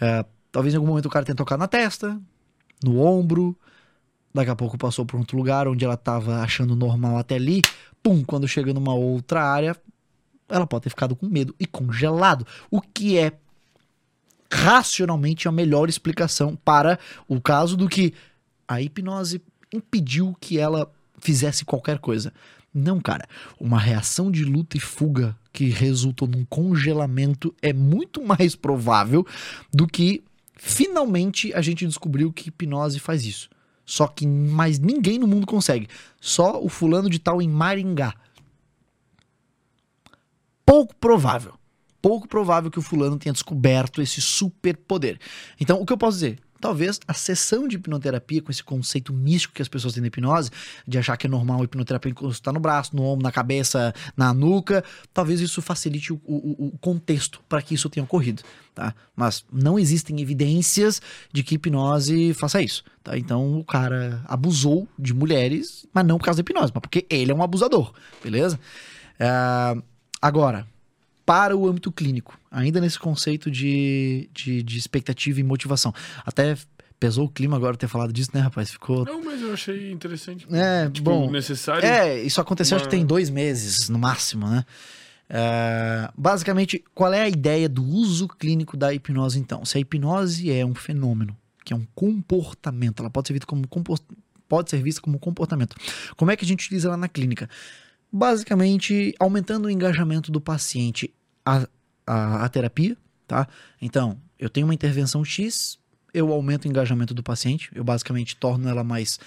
É, 0.00 0.25
talvez 0.52 0.73
em 0.73 0.76
algum 0.76 0.89
momento 0.89 1.07
o 1.07 1.10
cara 1.10 1.25
tenha 1.25 1.36
tocado 1.36 1.58
na 1.58 1.68
testa, 1.68 2.20
no 2.83 3.00
ombro, 3.00 3.57
daqui 4.33 4.50
a 4.50 4.57
pouco 4.57 4.78
passou 4.78 5.05
por 5.05 5.18
outro 5.18 5.36
lugar 5.36 5.66
onde 5.66 5.84
ela 5.84 5.97
tava 5.97 6.41
achando 6.42 6.76
normal 6.76 7.18
até 7.18 7.34
ali, 7.34 7.62
pum, 8.02 8.23
quando 8.25 8.47
chega 8.47 8.73
numa 8.73 8.94
outra 8.94 9.42
área, 9.42 9.76
ela 10.49 10.66
pode 10.66 10.84
ter 10.84 10.91
ficado 10.91 11.16
com 11.16 11.26
medo 11.26 11.55
e 11.58 11.66
congelado, 11.66 12.47
o 12.70 12.81
que 12.81 13.18
é 13.18 13.33
racionalmente 14.52 15.49
a 15.49 15.52
melhor 15.52 15.89
explicação 15.89 16.55
para 16.55 16.99
o 17.26 17.41
caso 17.41 17.76
do 17.76 17.89
que 17.89 18.15
a 18.69 18.81
hipnose 18.81 19.43
impediu 19.73 20.36
que 20.41 20.59
ela 20.59 20.91
fizesse 21.19 21.65
qualquer 21.65 21.99
coisa. 21.99 22.33
Não, 22.73 23.01
cara. 23.01 23.27
Uma 23.59 23.78
reação 23.78 24.31
de 24.31 24.45
luta 24.45 24.77
e 24.77 24.81
fuga 24.81 25.36
que 25.53 25.70
resultou 25.70 26.28
num 26.28 26.45
congelamento 26.45 27.55
é 27.62 27.73
muito 27.73 28.23
mais 28.23 28.55
provável 28.55 29.27
do 29.73 29.86
que 29.86 30.23
finalmente 30.57 31.55
a 31.55 31.62
gente 31.62 31.86
descobriu 31.86 32.33
que 32.33 32.49
hipnose 32.49 33.01
faz 33.01 33.25
isso. 33.25 33.49
Só 33.85 34.07
que 34.07 34.27
mais 34.27 34.78
ninguém 34.78 35.19
no 35.19 35.27
mundo 35.27 35.47
consegue. 35.47 35.89
Só 36.20 36.61
o 36.62 36.69
fulano 36.69 37.09
de 37.09 37.19
tal 37.19 37.41
em 37.41 37.49
Maringá. 37.49 38.15
Pouco 40.67 40.95
provável. 40.97 41.55
Pouco 42.03 42.28
provável 42.28 42.70
que 42.70 42.78
o 42.78 42.83
fulano 42.83 43.17
tenha 43.17 43.33
descoberto 43.33 44.03
esse 44.03 44.20
superpoder. 44.20 45.19
Então, 45.59 45.81
o 45.81 45.86
que 45.86 45.93
eu 45.93 45.99
posso 45.99 46.17
dizer? 46.17 46.41
Talvez 46.67 46.99
a 47.07 47.15
sessão 47.15 47.69
de 47.69 47.77
hipnoterapia, 47.77 48.43
com 48.43 48.51
esse 48.51 48.62
conceito 48.65 49.12
místico 49.12 49.55
que 49.55 49.62
as 49.62 49.69
pessoas 49.69 49.95
têm 49.95 50.01
da 50.03 50.09
hipnose, 50.09 50.51
de 50.85 50.99
achar 50.99 51.17
que 51.17 51.28
é 51.28 51.31
normal 51.31 51.61
a 51.61 51.65
hipnoterapia 51.65 52.11
encostar 52.11 52.53
no 52.53 52.59
braço, 52.59 52.97
no 52.97 53.05
ombro, 53.05 53.23
na 53.23 53.31
cabeça, 53.31 53.95
na 54.17 54.35
nuca, 54.35 54.83
talvez 55.15 55.41
isso 55.41 55.62
facilite 55.62 56.12
o, 56.12 56.20
o- 56.25 56.67
o 56.75 56.78
contexto 56.81 57.41
para 57.49 57.62
que 57.62 57.73
isso 57.75 57.89
tenha 57.89 58.03
ocorrido, 58.03 58.43
tá? 58.75 58.93
Mas 59.15 59.45
não 59.53 59.78
existem 59.78 60.20
evidências 60.20 61.01
de 61.33 61.45
que 61.45 61.55
hipnose 61.55 62.35
faça 62.35 62.61
isso, 62.61 62.83
tá? 63.05 63.17
Então 63.17 63.61
o 63.61 63.65
cara 63.65 64.20
abusou 64.27 64.89
de 64.99 65.15
mulheres, 65.15 65.86
mas 65.95 66.05
não 66.05 66.19
por 66.19 66.25
causa 66.25 66.39
da 66.39 66.51
hipnose, 66.51 66.73
mas 66.75 66.81
porque 66.83 67.07
ele 67.09 67.31
é 67.31 67.35
um 67.35 67.45
abusador, 67.45 67.93
beleza? 68.25 68.59
Ah, 69.20 69.77
agora, 70.20 70.67
para 71.27 71.57
o 71.57 71.67
âmbito 71.69 71.91
clínico, 71.93 72.39
ainda 72.51 72.81
nesse 72.81 72.99
conceito 72.99 73.51
de, 73.51 74.31
de, 74.33 74.63
de 74.63 74.79
expectativa 74.79 75.41
e 75.41 75.43
motivação. 75.43 75.93
Até 76.25 76.57
pesou 77.01 77.27
o 77.27 77.29
clima 77.29 77.57
agora 77.57 77.77
ter 77.77 77.89
falado 77.89 78.13
disso, 78.13 78.31
né, 78.33 78.41
rapaz? 78.41 78.71
Ficou. 78.71 79.05
Não, 79.05 79.23
mas 79.25 79.43
eu 79.43 79.53
achei 79.53 79.91
interessante. 79.91 80.47
É, 80.53 80.89
Tipo, 80.89 81.11
bom. 81.11 81.31
necessário. 81.31 81.85
É, 81.85 82.23
isso 82.23 82.41
aconteceu 82.41 82.77
acho 82.77 82.85
que 82.85 82.95
uma- 82.95 82.99
tem 83.01 83.05
dois 83.05 83.29
meses, 83.29 83.89
no 83.89 83.99
máximo, 83.99 84.47
né? 84.49 84.65
É, 85.29 86.09
basicamente, 86.17 86.83
qual 86.95 87.13
é 87.13 87.23
a 87.23 87.29
ideia 87.29 87.69
do 87.69 87.85
uso 87.85 88.29
clínico 88.29 88.77
da 88.77 88.95
hipnose, 88.95 89.39
então? 89.39 89.65
Se 89.65 89.77
a 89.77 89.81
hipnose 89.81 90.51
é 90.51 90.65
um 90.65 90.75
fenômeno, 90.75 91.37
que 91.65 91.73
é 91.73 91.77
um 91.77 91.85
comportamento, 91.95 93.01
ela 93.01 93.11
pode 93.11 93.27
ser 93.27 93.35
vista 93.35 93.47
como, 93.47 93.67
compos- 93.67 94.01
pode 94.49 94.71
ser 94.71 94.81
vista 94.81 95.01
como 95.03 95.19
comportamento. 95.19 95.75
Como 96.17 96.31
é 96.31 96.37
que 96.37 96.45
a 96.45 96.49
gente 96.49 96.65
utiliza 96.65 96.87
ela 96.89 96.97
na 96.97 97.09
clínica? 97.09 97.51
Basicamente, 98.13 99.13
aumentando 99.19 99.67
o 99.67 99.71
engajamento 99.71 100.31
do 100.31 100.41
paciente 100.41 101.13
à, 101.47 101.66
à, 102.07 102.44
à 102.44 102.49
terapia, 102.49 102.97
tá? 103.26 103.47
Então, 103.81 104.20
eu 104.39 104.50
tenho 104.50 104.66
uma 104.66 104.75
intervenção 104.75 105.25
X, 105.25 105.78
eu 106.12 106.33
aumento 106.33 106.65
o 106.65 106.68
engajamento 106.68 107.15
do 107.15 107.23
paciente, 107.23 107.70
eu 107.75 107.84
basicamente 107.84 108.36
torno 108.36 108.68
ela 108.68 108.83
mais 108.83 109.20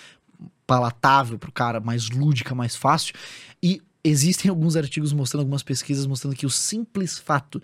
palatável 0.68 1.40
pro 1.40 1.52
cara, 1.52 1.80
mais 1.80 2.10
lúdica, 2.10 2.54
mais 2.54 2.76
fácil. 2.76 3.16
E 3.64 3.82
existem 4.04 4.50
alguns 4.52 4.76
artigos 4.76 5.14
mostrando, 5.14 5.42
algumas 5.42 5.64
pesquisas 5.64 6.06
mostrando 6.06 6.36
que 6.36 6.46
o 6.46 6.50
simples 6.50 7.18
fato 7.18 7.62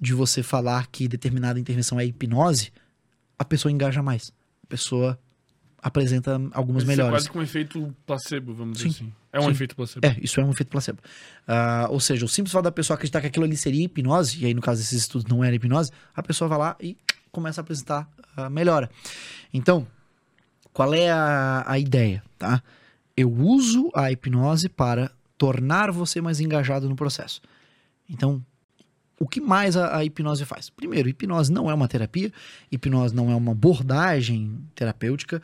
de 0.00 0.12
você 0.12 0.42
falar 0.42 0.88
que 0.88 1.08
determinada 1.08 1.58
intervenção 1.58 1.98
é 1.98 2.04
hipnose, 2.04 2.72
a 3.38 3.44
pessoa 3.44 3.72
engaja 3.72 4.02
mais. 4.02 4.32
A 4.64 4.66
pessoa 4.66 5.18
apresenta 5.84 6.40
algumas 6.52 6.82
Isso 6.82 6.90
é 6.90 6.96
melhores. 6.96 7.12
quase 7.12 7.30
que 7.30 7.36
um 7.38 7.42
efeito 7.42 7.94
placebo, 8.06 8.54
vamos 8.54 8.78
dizer 8.78 8.88
Sim. 8.88 8.94
assim. 9.04 9.12
É 9.30 9.38
um 9.38 9.42
Sim. 9.44 9.50
efeito 9.50 9.76
placebo. 9.76 10.06
É, 10.06 10.16
isso 10.22 10.40
é 10.40 10.44
um 10.44 10.50
efeito 10.50 10.70
placebo. 10.70 10.98
Ah, 11.46 11.88
ou 11.90 12.00
seja, 12.00 12.24
o 12.24 12.28
simples 12.28 12.52
fato 12.54 12.64
da 12.64 12.72
pessoa 12.72 12.94
acreditar 12.94 13.20
que 13.20 13.26
aquilo 13.26 13.44
ali 13.44 13.54
seria 13.54 13.84
hipnose, 13.84 14.42
e 14.42 14.46
aí 14.46 14.54
no 14.54 14.62
caso 14.62 14.80
desses 14.80 15.02
estudos 15.02 15.26
não 15.30 15.44
era 15.44 15.54
hipnose, 15.54 15.90
a 16.16 16.22
pessoa 16.22 16.48
vai 16.48 16.58
lá 16.58 16.76
e 16.80 16.96
começa 17.30 17.60
a 17.60 17.62
apresentar 17.62 18.08
a 18.34 18.48
melhora. 18.48 18.90
Então, 19.52 19.86
qual 20.72 20.94
é 20.94 21.10
a, 21.10 21.64
a 21.66 21.78
ideia, 21.78 22.22
tá? 22.38 22.62
Eu 23.14 23.30
uso 23.30 23.90
a 23.94 24.10
hipnose 24.10 24.70
para 24.70 25.10
tornar 25.36 25.92
você 25.92 26.18
mais 26.22 26.40
engajado 26.40 26.88
no 26.88 26.96
processo. 26.96 27.42
Então, 28.08 28.42
o 29.18 29.28
que 29.28 29.40
mais 29.40 29.76
a, 29.76 29.98
a 29.98 30.04
hipnose 30.04 30.44
faz? 30.44 30.70
Primeiro, 30.70 31.08
hipnose 31.08 31.52
não 31.52 31.70
é 31.70 31.74
uma 31.74 31.88
terapia, 31.88 32.32
hipnose 32.70 33.14
não 33.14 33.30
é 33.30 33.34
uma 33.34 33.52
abordagem 33.52 34.58
terapêutica, 34.74 35.40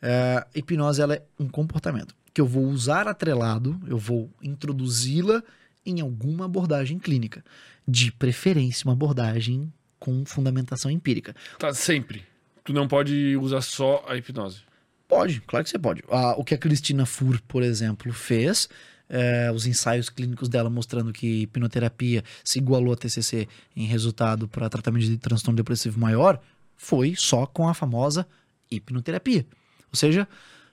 é, 0.00 0.46
hipnose 0.54 1.00
ela 1.00 1.14
é 1.14 1.22
um 1.38 1.48
comportamento 1.48 2.14
que 2.34 2.40
eu 2.40 2.46
vou 2.46 2.64
usar 2.64 3.06
atrelado, 3.06 3.78
eu 3.86 3.98
vou 3.98 4.30
introduzi-la 4.42 5.42
em 5.84 6.00
alguma 6.00 6.46
abordagem 6.46 6.98
clínica, 6.98 7.44
de 7.86 8.10
preferência 8.10 8.86
uma 8.86 8.94
abordagem 8.94 9.72
com 9.98 10.24
fundamentação 10.24 10.90
empírica. 10.90 11.34
Tá, 11.58 11.72
sempre. 11.74 12.24
Tu 12.64 12.72
não 12.72 12.88
pode 12.88 13.36
usar 13.36 13.60
só 13.60 14.04
a 14.08 14.16
hipnose. 14.16 14.62
Pode, 15.06 15.40
claro 15.42 15.64
que 15.64 15.70
você 15.70 15.78
pode. 15.78 16.02
Ah, 16.10 16.34
o 16.38 16.44
que 16.44 16.54
a 16.54 16.58
Cristina 16.58 17.04
Fur, 17.04 17.40
por 17.42 17.62
exemplo, 17.62 18.12
fez, 18.12 18.68
é, 19.08 19.50
os 19.52 19.66
ensaios 19.66 20.08
clínicos 20.08 20.48
dela 20.48 20.70
mostrando 20.70 21.12
que 21.12 21.42
hipnoterapia 21.42 22.24
se 22.42 22.58
igualou 22.58 22.92
a 22.92 22.96
TCC 22.96 23.48
em 23.76 23.86
resultado 23.86 24.48
para 24.48 24.68
tratamento 24.68 25.04
de 25.04 25.18
transtorno 25.18 25.56
depressivo 25.56 26.00
maior, 26.00 26.40
foi 26.76 27.14
só 27.16 27.46
com 27.46 27.68
a 27.68 27.74
famosa 27.74 28.26
hipnoterapia. 28.70 29.46
Ou 29.92 29.96
seja, 29.96 30.26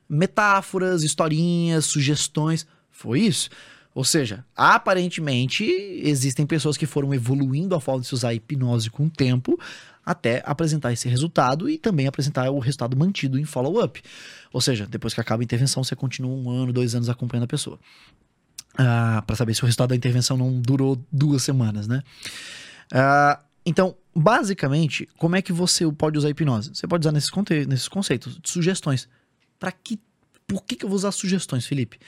metáforas, 0.07 1.03
historinhas, 1.03 1.85
sugestões, 1.85 2.65
foi 2.89 3.21
isso. 3.21 3.49
Ou 3.93 4.03
seja, 4.03 4.45
aparentemente 4.55 5.63
existem 5.63 6.45
pessoas 6.45 6.77
que 6.77 6.85
foram 6.85 7.13
evoluindo 7.13 7.75
a 7.75 7.81
forma 7.81 8.01
de 8.01 8.07
se 8.07 8.13
usar 8.13 8.29
a 8.29 8.33
hipnose 8.33 8.89
com 8.89 9.07
o 9.07 9.09
tempo 9.09 9.59
até 10.05 10.41
apresentar 10.45 10.91
esse 10.91 11.07
resultado 11.07 11.69
e 11.69 11.77
também 11.77 12.07
apresentar 12.07 12.49
o 12.49 12.59
resultado 12.59 12.97
mantido 12.97 13.37
em 13.37 13.45
follow-up. 13.45 14.01
Ou 14.51 14.61
seja, 14.61 14.87
depois 14.87 15.13
que 15.13 15.21
acaba 15.21 15.43
a 15.43 15.45
intervenção, 15.45 15.83
você 15.83 15.95
continua 15.95 16.31
um 16.31 16.49
ano, 16.49 16.73
dois 16.73 16.95
anos 16.95 17.09
acompanhando 17.09 17.43
a 17.43 17.47
pessoa. 17.47 17.79
Ah, 18.77 19.23
para 19.25 19.35
saber 19.35 19.53
se 19.53 19.61
o 19.61 19.65
resultado 19.65 19.89
da 19.89 19.95
intervenção 19.95 20.37
não 20.37 20.59
durou 20.59 20.99
duas 21.11 21.43
semanas, 21.43 21.87
né? 21.87 22.01
Ah, 22.91 23.39
então, 23.65 23.95
basicamente, 24.15 25.07
como 25.17 25.35
é 25.35 25.41
que 25.41 25.53
você 25.53 25.89
pode 25.91 26.17
usar 26.17 26.29
hipnose? 26.29 26.71
Você 26.73 26.87
pode 26.87 27.03
usar 27.03 27.11
nesses, 27.11 27.29
conte 27.29 27.65
nesses 27.65 27.87
conceitos, 27.87 28.39
sugestões. 28.43 29.07
Para 29.59 29.71
que, 29.71 29.99
por 30.47 30.63
que, 30.63 30.75
que 30.75 30.85
eu 30.85 30.89
vou 30.89 30.95
usar 30.95 31.11
sugestões, 31.11 31.65
Felipe? 31.65 31.99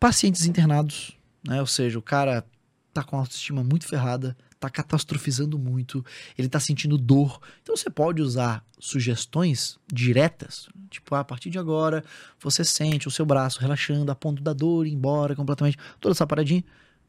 Pacientes 0.00 0.46
internados, 0.46 1.16
né? 1.46 1.60
Ou 1.60 1.66
seja, 1.66 1.98
o 1.98 2.02
cara 2.02 2.44
tá 2.92 3.02
com 3.02 3.16
a 3.16 3.20
autoestima 3.20 3.62
muito 3.62 3.86
ferrada, 3.86 4.36
tá 4.58 4.68
catastrofizando 4.68 5.58
muito, 5.58 6.04
ele 6.36 6.48
tá 6.48 6.58
sentindo 6.58 6.98
dor. 6.98 7.40
Então 7.62 7.76
você 7.76 7.88
pode 7.88 8.20
usar 8.20 8.64
sugestões 8.78 9.78
diretas, 9.92 10.68
tipo, 10.90 11.14
ah, 11.14 11.20
a 11.20 11.24
partir 11.24 11.50
de 11.50 11.58
agora 11.58 12.04
você 12.40 12.64
sente 12.64 13.08
o 13.08 13.10
seu 13.10 13.24
braço 13.24 13.60
relaxando 13.60 14.10
a 14.10 14.14
ponto 14.14 14.42
da 14.42 14.52
dor 14.52 14.86
ir 14.86 14.92
embora 14.92 15.34
completamente, 15.34 15.78
toda 16.00 16.12
essa 16.12 16.26
paradinha, 16.26 16.64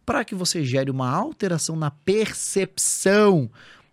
para 0.06 0.26
que 0.26 0.36
você 0.36 0.64
gere 0.64 0.90
uma 0.90 1.10
alteração 1.10 1.76
na 1.76 1.92
percepção 1.92 3.50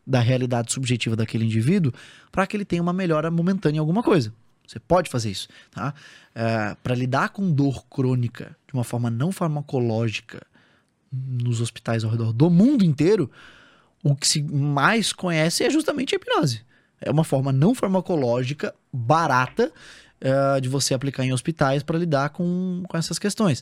da 0.07 0.21
realidade 0.21 0.73
subjetiva 0.73 1.17
daquele 1.17 1.45
indivíduo, 1.45 1.93
para 2.31 2.47
que 2.47 2.57
ele 2.57 2.65
tenha 2.65 2.83
uma 2.83 2.93
melhora 2.93 3.31
momentânea 3.31 3.79
em 3.79 3.81
alguma 3.81 4.03
coisa. 4.03 4.33
Você 4.67 4.79
pode 4.81 5.11
fazer 5.11 5.31
isso, 5.31 5.49
tá? 5.71 5.95
É, 6.35 6.77
para 6.83 6.95
lidar 6.95 7.31
com 7.31 7.53
dor 7.53 7.87
crônica 7.87 8.57
de 8.67 8.75
uma 8.75 8.85
forma 8.85 9.11
não 9.11 9.31
farmacológica, 9.31 10.45
nos 11.13 11.61
hospitais 11.61 12.05
ao 12.05 12.11
redor 12.11 12.33
do 12.33 12.51
mundo 12.51 12.85
inteiro, 12.85 13.31
o 14.03 14.15
que 14.15 14.27
se 14.27 14.43
mais 14.43 15.13
conhece 15.13 15.65
é 15.65 15.71
justamente 15.71 16.15
a 16.15 16.17
hipnose. 16.17 16.63
É 17.01 17.11
uma 17.11 17.25
forma 17.25 17.53
não 17.53 17.75
farmacológica, 17.75 18.75
barata, 18.93 19.73
uh, 20.21 20.61
de 20.61 20.69
você 20.69 20.95
aplicar 20.95 21.25
em 21.25 21.33
hospitais 21.33 21.83
para 21.83 21.99
lidar 21.99 22.31
com, 22.31 22.83
com 22.89 22.97
essas 22.97 23.19
questões. 23.19 23.61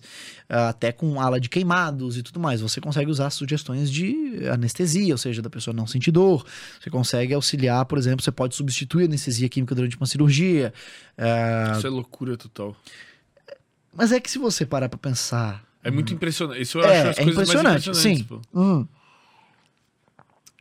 Uh, 0.48 0.68
até 0.68 0.92
com 0.92 1.20
ala 1.20 1.40
de 1.40 1.48
queimados 1.48 2.16
e 2.16 2.22
tudo 2.22 2.38
mais. 2.38 2.60
Você 2.60 2.80
consegue 2.80 3.10
usar 3.10 3.30
sugestões 3.30 3.90
de 3.90 4.46
anestesia, 4.52 5.14
ou 5.14 5.18
seja, 5.18 5.42
da 5.42 5.50
pessoa 5.50 5.74
não 5.74 5.86
sentir 5.86 6.10
dor. 6.10 6.44
Você 6.80 6.90
consegue 6.90 7.34
auxiliar, 7.34 7.84
por 7.86 7.98
exemplo, 7.98 8.22
você 8.22 8.32
pode 8.32 8.54
substituir 8.54 9.04
a 9.04 9.06
anestesia 9.06 9.48
química 9.48 9.74
durante 9.74 9.96
uma 9.96 10.06
cirurgia. 10.06 10.72
Uh, 11.18 11.76
Isso 11.78 11.86
é 11.86 11.90
loucura 11.90 12.36
total. 12.36 12.76
Mas 13.92 14.12
é 14.12 14.20
que 14.20 14.30
se 14.30 14.38
você 14.38 14.66
parar 14.66 14.88
para 14.88 14.98
pensar 14.98 15.64
é 15.84 15.90
muito 15.90 16.12
hum. 16.12 16.16
impressionante. 16.16 16.62
Isso 16.62 16.78
eu 16.78 16.84
é, 16.84 17.00
acho 17.00 17.10
as 17.10 17.18
é 17.18 17.24
coisas 17.24 17.42
impressionante, 17.42 17.86
mais 17.86 17.98
impressionantes. 17.98 18.26
Sim. 18.28 18.40
Hum. 18.54 18.86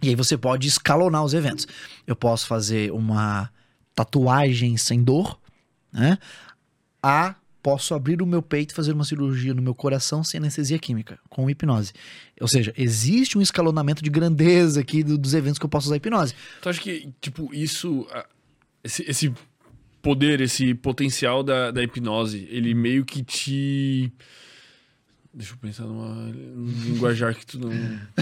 E 0.01 0.09
aí 0.09 0.15
você 0.15 0.37
pode 0.37 0.67
escalonar 0.67 1.23
os 1.23 1.33
eventos. 1.33 1.65
Eu 2.05 2.15
posso 2.15 2.45
fazer 2.45 2.91
uma 2.91 3.49
tatuagem 3.95 4.75
sem 4.75 5.01
dor, 5.01 5.39
né? 5.91 6.17
A 7.01 7.35
posso 7.61 7.93
abrir 7.93 8.21
o 8.21 8.25
meu 8.25 8.41
peito 8.41 8.71
e 8.71 8.75
fazer 8.75 8.91
uma 8.91 9.05
cirurgia 9.05 9.53
no 9.53 9.61
meu 9.61 9.73
coração 9.73 10.21
sem 10.21 10.37
anestesia 10.37 10.77
química, 10.77 11.17
com 11.29 11.49
hipnose. 11.49 11.93
Ou 12.41 12.47
seja, 12.47 12.73
existe 12.77 13.37
um 13.37 13.41
escalonamento 13.41 14.03
de 14.03 14.09
grandeza 14.09 14.81
aqui 14.81 15.01
do, 15.01 15.17
dos 15.17 15.33
eventos 15.33 15.57
que 15.57 15.65
eu 15.65 15.69
posso 15.69 15.87
usar 15.87 15.95
hipnose. 15.95 16.35
Tu 16.61 16.67
acha 16.67 16.81
que, 16.81 17.09
tipo, 17.21 17.53
isso. 17.53 18.05
Esse, 18.83 19.09
esse 19.09 19.33
poder, 20.01 20.41
esse 20.41 20.73
potencial 20.75 21.41
da, 21.41 21.71
da 21.71 21.81
hipnose, 21.81 22.45
ele 22.51 22.73
meio 22.73 23.05
que 23.05 23.23
te 23.23 24.11
Deixa 25.33 25.53
eu 25.53 25.57
pensar 25.57 25.85
numa 25.85 26.31
linguajar 26.85 27.33
que 27.33 27.43
tu 27.43 27.59
não. 27.59 27.71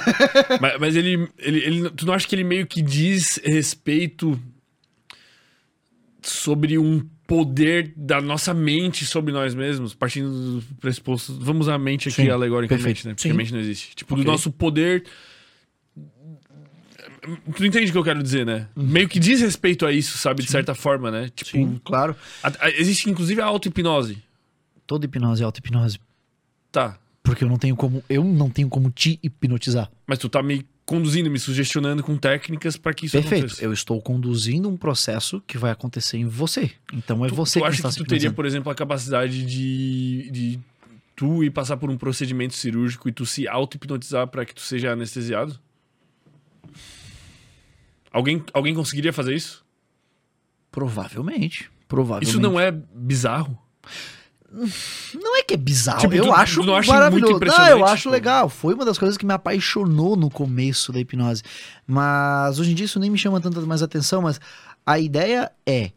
mas, 0.62 0.80
mas 0.80 0.96
ele, 0.96 1.28
ele, 1.38 1.60
ele. 1.60 1.90
Tu 1.90 2.06
não 2.06 2.14
acha 2.14 2.26
que 2.26 2.34
ele 2.34 2.44
meio 2.46 2.66
que 2.66 2.82
diz 2.82 3.38
respeito 3.44 4.40
sobre 6.22 6.78
um 6.78 7.06
poder 7.28 7.94
da 7.98 8.22
nossa 8.22 8.54
mente 8.54 9.06
sobre 9.06 9.34
nós 9.34 9.54
mesmos, 9.54 9.94
partindo 9.94 10.60
do 10.60 10.76
pressuposto. 10.76 11.34
Vamos 11.40 11.68
a 11.68 11.78
mente 11.78 12.08
aqui 12.08 12.24
Sim, 12.24 12.30
alegoricamente, 12.30 12.84
perfeito. 12.84 13.08
né? 13.08 13.14
Porque 13.14 13.28
Sim. 13.28 13.34
a 13.34 13.38
mente 13.38 13.54
não 13.54 13.60
existe. 13.60 13.96
Tipo, 13.96 14.14
okay. 14.14 14.24
do 14.24 14.32
nosso 14.32 14.52
poder. 14.52 15.04
Tu 17.56 17.66
entende 17.66 17.90
o 17.90 17.92
que 17.92 17.98
eu 17.98 18.04
quero 18.04 18.24
dizer, 18.24 18.46
né? 18.46 18.68
Uhum. 18.76 18.86
Meio 18.86 19.10
que 19.10 19.20
diz 19.20 19.42
respeito 19.42 19.86
a 19.86 19.92
isso, 19.92 20.18
sabe? 20.18 20.44
De 20.44 20.50
certa 20.50 20.74
forma, 20.74 21.12
né? 21.12 21.30
Tipo, 21.36 21.52
Sim, 21.52 21.82
claro. 21.84 22.16
A, 22.42 22.52
a, 22.66 22.70
existe 22.72 23.10
inclusive 23.10 23.42
a 23.42 23.46
auto-hipnose. 23.46 24.18
Toda 24.88 25.06
hipnose 25.06 25.42
é 25.42 25.46
auto-hipnose. 25.46 26.00
Tá. 26.72 26.98
Porque 27.24 27.44
eu 27.44 27.50
não 27.50 27.58
tenho 27.58 27.76
como, 27.76 28.04
eu 28.10 28.24
não 28.24 28.50
tenho 28.50 28.70
como 28.70 28.90
te 28.90 29.20
hipnotizar. 29.22 29.92
Mas 30.08 30.18
tu 30.18 30.28
tá 30.28 30.42
me 30.42 30.66
conduzindo, 30.86 31.30
me 31.30 31.40
sugestionando 31.40 32.04
com 32.04 32.18
técnicas 32.18 32.76
para 32.76 32.94
que 32.94 33.06
isso 33.06 33.14
Perfeito. 33.14 33.46
aconteça. 33.46 33.64
Eu 33.64 33.72
estou 33.72 34.02
conduzindo 34.02 34.68
um 34.68 34.76
processo 34.76 35.42
que 35.48 35.58
vai 35.58 35.72
acontecer 35.72 36.18
em 36.18 36.26
você. 36.26 36.72
Então 36.92 37.24
é 37.26 37.30
tu, 37.30 37.36
você 37.36 37.60
tu 37.60 37.64
que 37.64 37.68
acha 37.68 37.78
está 37.78 37.90
que 37.90 37.96
tu 37.98 38.06
teria, 38.06 38.32
por 38.32 38.46
exemplo, 38.46 38.72
a 38.72 38.76
capacidade 38.76 39.46
de, 39.46 40.30
de 40.32 40.60
tu 41.16 41.44
ir 41.44 41.52
passar 41.52 41.78
por 41.78 41.90
um 41.90 41.98
procedimento 41.98 42.56
cirúrgico 42.56 43.08
e 43.08 43.12
tu 43.12 43.26
se 43.26 43.48
auto-hipnotizar 43.48 44.28
para 44.28 44.44
que 44.44 44.56
tu 44.56 44.62
seja 44.62 44.92
anestesiado? 44.92 45.60
Alguém, 48.12 48.44
alguém 48.54 48.74
conseguiria 48.74 49.14
fazer 49.14 49.36
isso? 49.36 49.64
Provavelmente. 50.72 51.70
Provavelmente. 51.88 52.30
Isso 52.30 52.40
não 52.40 52.60
é 52.60 52.72
bizarro? 52.72 53.58
Não 54.52 55.38
é 55.38 55.44
que 55.44 55.54
é 55.54 55.58
bizarro, 55.58 56.02
tipo, 56.02 56.14
eu 56.14 56.26
tu, 56.26 56.34
acho 56.34 56.62
tu 56.62 56.68
maravilhoso. 56.68 57.40
Não, 57.40 57.68
eu 57.68 57.86
acho 57.86 58.04
tipo... 58.04 58.10
legal. 58.10 58.50
Foi 58.50 58.74
uma 58.74 58.84
das 58.84 58.98
coisas 58.98 59.18
que 59.18 59.26
me 59.26 59.34
apaixonou 59.34 60.18
no 60.18 60.30
começo 60.30 60.92
da 60.92 61.00
hipnose. 61.00 61.42
Mas 61.88 62.60
hoje 62.60 62.72
em 62.72 62.76
dia 62.76 62.86
isso 62.86 63.00
nem 63.00 63.10
me 63.10 63.18
chama 63.18 63.40
tanta 63.40 63.62
mais 63.62 63.82
atenção. 63.82 64.22
Mas 64.22 64.42
a 64.86 65.00
ideia 65.00 65.52
é 65.66 65.92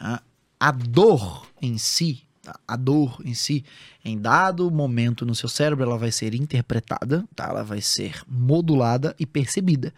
a, 0.00 0.20
a 0.58 0.72
dor 0.72 1.46
em 1.60 1.78
si, 1.78 2.22
a 2.66 2.74
dor 2.74 3.20
em 3.24 3.34
si, 3.34 3.64
em 4.04 4.18
dado 4.18 4.68
momento 4.68 5.24
no 5.24 5.34
seu 5.34 5.48
cérebro, 5.48 5.84
ela 5.84 5.96
vai 5.96 6.10
ser 6.10 6.34
interpretada, 6.34 7.24
tá? 7.36 7.44
ela 7.44 7.62
vai 7.62 7.80
ser 7.80 8.20
modulada 8.26 9.14
e 9.16 9.24
percebida. 9.24 9.94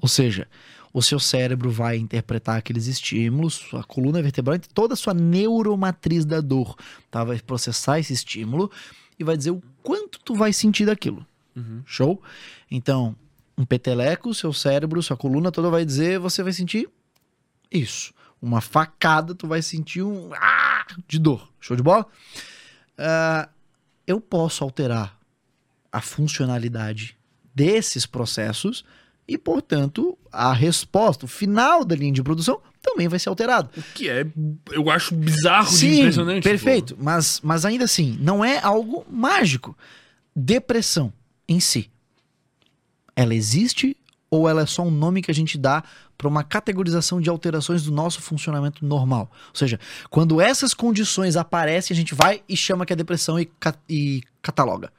Ou 0.00 0.08
seja, 0.08 0.46
o 0.92 1.00
seu 1.00 1.20
cérebro 1.20 1.70
vai 1.70 1.96
interpretar 1.96 2.58
aqueles 2.58 2.86
estímulos, 2.86 3.68
a 3.72 3.82
coluna 3.84 4.20
vertebral, 4.20 4.58
toda 4.74 4.94
a 4.94 4.96
sua 4.96 5.14
neuromatriz 5.14 6.24
da 6.24 6.40
dor, 6.40 6.76
tá? 7.10 7.22
Vai 7.22 7.38
processar 7.40 8.00
esse 8.00 8.12
estímulo 8.12 8.70
e 9.18 9.24
vai 9.24 9.36
dizer 9.36 9.50
o 9.50 9.62
quanto 9.82 10.18
tu 10.20 10.34
vai 10.34 10.52
sentir 10.52 10.86
daquilo. 10.86 11.24
Uhum. 11.54 11.82
Show? 11.84 12.22
Então, 12.70 13.14
um 13.56 13.64
peteleco, 13.64 14.34
seu 14.34 14.52
cérebro, 14.52 15.02
sua 15.02 15.16
coluna 15.16 15.52
toda 15.52 15.70
vai 15.70 15.84
dizer, 15.84 16.18
você 16.18 16.42
vai 16.42 16.52
sentir 16.52 16.88
isso. 17.70 18.12
Uma 18.42 18.60
facada, 18.60 19.34
tu 19.34 19.46
vai 19.46 19.62
sentir 19.62 20.02
um 20.02 20.32
ah, 20.34 20.86
de 21.06 21.18
dor. 21.18 21.48
Show 21.60 21.76
de 21.76 21.82
bola? 21.82 22.06
Uh, 22.98 23.48
eu 24.06 24.20
posso 24.20 24.64
alterar 24.64 25.18
a 25.92 26.00
funcionalidade 26.00 27.16
desses 27.54 28.06
processos 28.06 28.84
e, 29.30 29.38
portanto, 29.38 30.18
a 30.32 30.52
resposta, 30.52 31.24
o 31.24 31.28
final 31.28 31.84
da 31.84 31.94
linha 31.94 32.12
de 32.12 32.20
produção 32.20 32.60
também 32.82 33.06
vai 33.06 33.16
ser 33.16 33.28
alterado. 33.28 33.70
O 33.76 33.82
que 33.94 34.08
é, 34.08 34.26
eu 34.72 34.90
acho 34.90 35.14
bizarro 35.14 35.70
Sim, 35.70 35.88
de 35.88 36.00
impressionante. 36.00 36.42
Perfeito, 36.42 36.96
mas, 36.98 37.40
mas 37.40 37.64
ainda 37.64 37.84
assim, 37.84 38.18
não 38.20 38.44
é 38.44 38.58
algo 38.58 39.06
mágico. 39.08 39.78
Depressão 40.34 41.12
em 41.48 41.60
si, 41.60 41.88
ela 43.14 43.32
existe 43.36 43.96
ou 44.28 44.48
ela 44.48 44.62
é 44.62 44.66
só 44.66 44.82
um 44.82 44.90
nome 44.90 45.22
que 45.22 45.30
a 45.30 45.34
gente 45.34 45.56
dá 45.56 45.84
para 46.18 46.26
uma 46.26 46.42
categorização 46.42 47.20
de 47.20 47.30
alterações 47.30 47.84
do 47.84 47.92
nosso 47.92 48.20
funcionamento 48.20 48.84
normal? 48.84 49.30
Ou 49.48 49.54
seja, 49.54 49.78
quando 50.08 50.40
essas 50.40 50.74
condições 50.74 51.36
aparecem, 51.36 51.94
a 51.94 51.96
gente 51.96 52.16
vai 52.16 52.42
e 52.48 52.56
chama 52.56 52.84
que 52.84 52.92
é 52.92 52.96
depressão 52.96 53.38
e, 53.38 53.48
e 53.88 54.22
cataloga. 54.42 54.92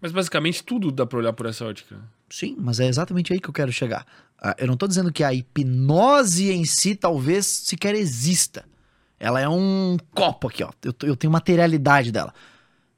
Mas 0.00 0.12
basicamente 0.12 0.64
tudo 0.64 0.90
dá 0.90 1.04
para 1.04 1.18
olhar 1.18 1.32
por 1.32 1.46
essa 1.46 1.64
ótica. 1.64 1.96
Sim, 2.28 2.56
mas 2.58 2.80
é 2.80 2.86
exatamente 2.86 3.32
aí 3.32 3.40
que 3.40 3.48
eu 3.48 3.52
quero 3.52 3.72
chegar. 3.72 4.06
Ah, 4.40 4.54
eu 4.58 4.66
não 4.66 4.74
estou 4.74 4.88
dizendo 4.88 5.12
que 5.12 5.22
a 5.22 5.34
hipnose 5.34 6.50
em 6.50 6.64
si 6.64 6.94
talvez 6.94 7.44
sequer 7.44 7.94
exista. 7.94 8.64
Ela 9.18 9.40
é 9.40 9.48
um 9.48 9.98
copo 10.14 10.48
aqui, 10.48 10.64
ó. 10.64 10.70
Eu, 10.82 10.94
eu 11.02 11.16
tenho 11.16 11.30
materialidade 11.30 12.10
dela. 12.10 12.32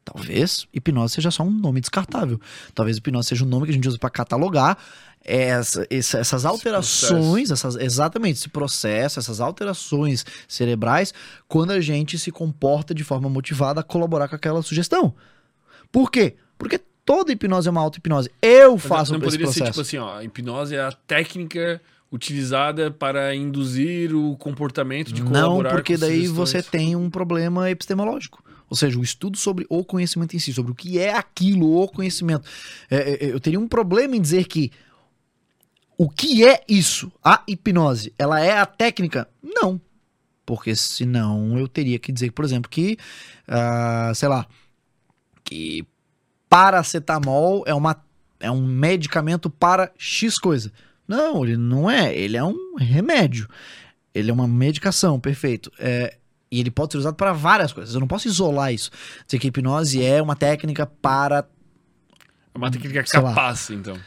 Talvez 0.05 0.67
hipnose 0.73 1.15
seja 1.15 1.31
só 1.31 1.43
um 1.43 1.51
nome 1.51 1.81
descartável. 1.81 2.41
Talvez 2.75 2.97
hipnose 2.97 3.29
seja 3.29 3.45
um 3.45 3.49
nome 3.49 3.67
que 3.67 3.73
a 3.73 3.75
gente 3.75 3.89
usa 3.89 3.99
para 3.99 4.11
catalogar 4.11 4.79
essa, 5.25 5.87
essa, 5.89 6.19
essas 6.19 6.45
alterações, 6.45 7.51
essas, 7.51 7.77
exatamente, 7.77 8.39
esse 8.39 8.49
processo, 8.49 9.19
essas 9.19 9.41
alterações 9.41 10.25
cerebrais, 10.49 11.15
quando 11.49 11.71
a 11.71 11.81
gente 11.81 12.19
se 12.19 12.31
comporta 12.31 12.95
de 12.95 13.05
forma 13.05 13.29
motivada 13.29 13.81
a 13.81 13.85
colaborar 13.85 14.29
com 14.29 14.37
aquela 14.37 14.63
sugestão. 14.63 15.15
Por 15.91 16.11
quê? 16.11 16.37
Porque 16.59 16.81
toda 17.05 17.33
hipnose 17.33 17.69
é 17.69 17.71
uma 17.71 17.81
auto-hipnose. 17.81 18.31
Eu 18.41 18.79
faço 18.79 19.13
não, 19.13 19.19
não 19.19 19.25
poderia 19.25 19.47
ser 19.49 19.65
tipo 19.65 19.81
assim, 19.81 19.99
ó, 19.99 20.17
a 20.17 20.25
hipnose 20.25 20.75
é 20.75 20.81
a 20.81 20.93
técnica 20.93 21.81
utilizada 22.13 22.91
para 22.91 23.35
induzir 23.35 24.15
o 24.15 24.37
comportamento 24.37 25.13
de 25.13 25.23
colaborar 25.23 25.71
Não, 25.71 25.77
porque 25.77 25.97
daí 25.97 26.27
você 26.27 26.63
tem 26.63 26.95
um 26.95 27.09
problema 27.09 27.71
epistemológico. 27.71 28.45
Ou 28.69 28.77
seja, 28.77 28.99
o 28.99 29.03
estudo 29.03 29.37
sobre 29.37 29.67
o 29.69 29.85
conhecimento 29.85 30.35
em 30.37 30.39
si, 30.39 30.53
sobre 30.53 30.73
o 30.73 30.75
que 30.75 30.99
é 30.99 31.15
aquilo, 31.15 31.83
o 31.83 31.89
conhecimento. 31.89 32.49
É, 32.91 33.27
é, 33.27 33.33
eu 33.33 33.41
teria 33.41 33.59
um 33.59 33.69
problema 33.69 34.17
em 34.17 34.21
dizer 34.21 34.47
que 34.47 34.71
o 35.97 36.09
que 36.09 36.47
é 36.47 36.63
isso? 36.69 37.13
A 37.23 37.43
hipnose, 37.47 38.13
ela 38.19 38.41
é 38.41 38.59
a 38.59 38.67
técnica? 38.67 39.29
Não. 39.43 39.81
Porque 40.45 40.75
senão 40.75 41.59
eu 41.59 41.69
teria 41.69 41.99
que 41.99 42.11
dizer, 42.11 42.33
por 42.33 42.45
exemplo, 42.45 42.71
que, 42.71 42.99
uh, 43.49 44.15
sei 44.15 44.29
lá, 44.29 44.47
que 45.45 45.87
paracetamol 46.53 47.65
é, 47.67 47.73
uma, 47.73 47.97
é 48.39 48.51
um 48.51 48.67
medicamento 48.67 49.49
para 49.49 49.91
X 49.97 50.37
coisa. 50.39 50.71
Não, 51.09 51.43
ele 51.45 51.57
não 51.57 51.91
é. 51.91 52.15
Ele 52.15 52.37
é 52.37 52.45
um 52.45 52.77
remédio. 52.79 53.49
Ele 54.15 54.31
é 54.31 54.35
uma 54.35 54.47
medicação, 54.47 55.19
perfeito. 55.19 55.73
É, 55.79 56.19
e 56.51 56.61
ele 56.61 56.71
pode 56.71 56.93
ser 56.93 56.99
usado 56.99 57.15
para 57.15 57.33
várias 57.33 57.73
coisas. 57.73 57.95
Eu 57.95 58.01
não 58.01 58.07
posso 58.07 58.29
isolar 58.29 58.71
isso. 58.71 58.91
Dizer 59.27 59.39
que 59.39 59.47
a 59.47 59.49
hipnose 59.49 60.05
é 60.05 60.21
uma 60.21 60.37
técnica 60.37 60.85
para. 60.85 61.49
É 62.55 62.59
uma 62.59 62.71
técnica 62.71 63.03
capaz, 63.03 63.71
então. 63.71 63.99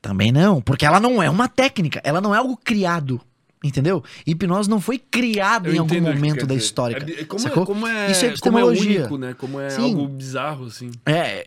Também 0.00 0.32
não, 0.32 0.60
porque 0.60 0.84
ela 0.84 0.98
não 0.98 1.22
é 1.22 1.30
uma 1.30 1.46
técnica, 1.46 2.00
ela 2.02 2.20
não 2.20 2.34
é 2.34 2.38
algo 2.38 2.56
criado. 2.56 3.20
Entendeu? 3.62 4.02
Hipnose 4.26 4.68
não 4.68 4.80
foi 4.80 4.98
criada 4.98 5.70
em 5.70 5.78
algum 5.78 6.00
momento 6.00 6.44
da 6.46 6.54
história. 6.54 6.96
É, 6.96 7.24
como, 7.24 7.46
é, 7.46 7.50
como, 7.50 7.86
é, 7.86 8.10
Isso 8.10 8.24
é 8.24 8.28
epistemologia. 8.28 8.82
Como 8.82 8.94
é 8.94 8.98
único, 8.98 9.18
né? 9.18 9.34
Como 9.38 9.60
é 9.60 9.70
Sim. 9.70 9.82
algo 9.84 10.08
bizarro, 10.08 10.66
assim. 10.66 10.90
É. 11.06 11.46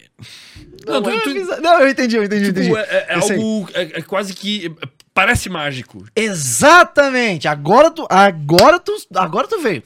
Não, 0.88 1.02
não, 1.02 1.04
tu, 1.04 1.30
é 1.30 1.62
não 1.62 1.80
eu 1.82 1.90
entendi, 1.90 2.16
eu 2.16 2.24
entendi. 2.24 2.46
Tipo, 2.46 2.60
entendi. 2.60 2.78
É, 2.78 3.06
é 3.10 3.16
algo. 3.16 3.70
É, 3.74 4.02
quase 4.02 4.34
que. 4.34 4.74
Parece 5.14 5.50
mágico. 5.50 6.06
Exatamente! 6.16 7.48
Agora 7.48 7.92
tu. 7.92 8.06
Agora 8.10 8.80
tu. 8.80 8.94
Agora 9.14 9.48
tu 9.48 9.62
veio. 9.62 9.84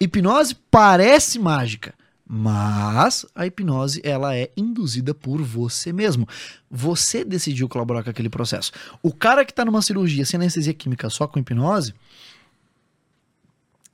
Hipnose 0.00 0.56
parece 0.70 1.38
mágica. 1.38 1.94
Mas 2.34 3.26
a 3.34 3.46
hipnose 3.46 4.00
ela 4.02 4.34
é 4.34 4.50
induzida 4.56 5.12
por 5.12 5.42
você 5.42 5.92
mesmo. 5.92 6.26
Você 6.70 7.26
decidiu 7.26 7.68
colaborar 7.68 8.02
com 8.02 8.08
aquele 8.08 8.30
processo. 8.30 8.72
O 9.02 9.12
cara 9.12 9.44
que 9.44 9.52
está 9.52 9.66
numa 9.66 9.82
cirurgia 9.82 10.24
sem 10.24 10.38
anestesia 10.38 10.72
química 10.72 11.10
só 11.10 11.26
com 11.26 11.38
hipnose, 11.38 11.92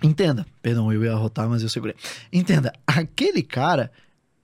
entenda, 0.00 0.46
perdão, 0.62 0.92
eu 0.92 1.02
ia 1.02 1.14
arrotar, 1.14 1.48
mas 1.48 1.64
eu 1.64 1.68
segurei. 1.68 1.96
Entenda, 2.32 2.72
aquele 2.86 3.42
cara, 3.42 3.90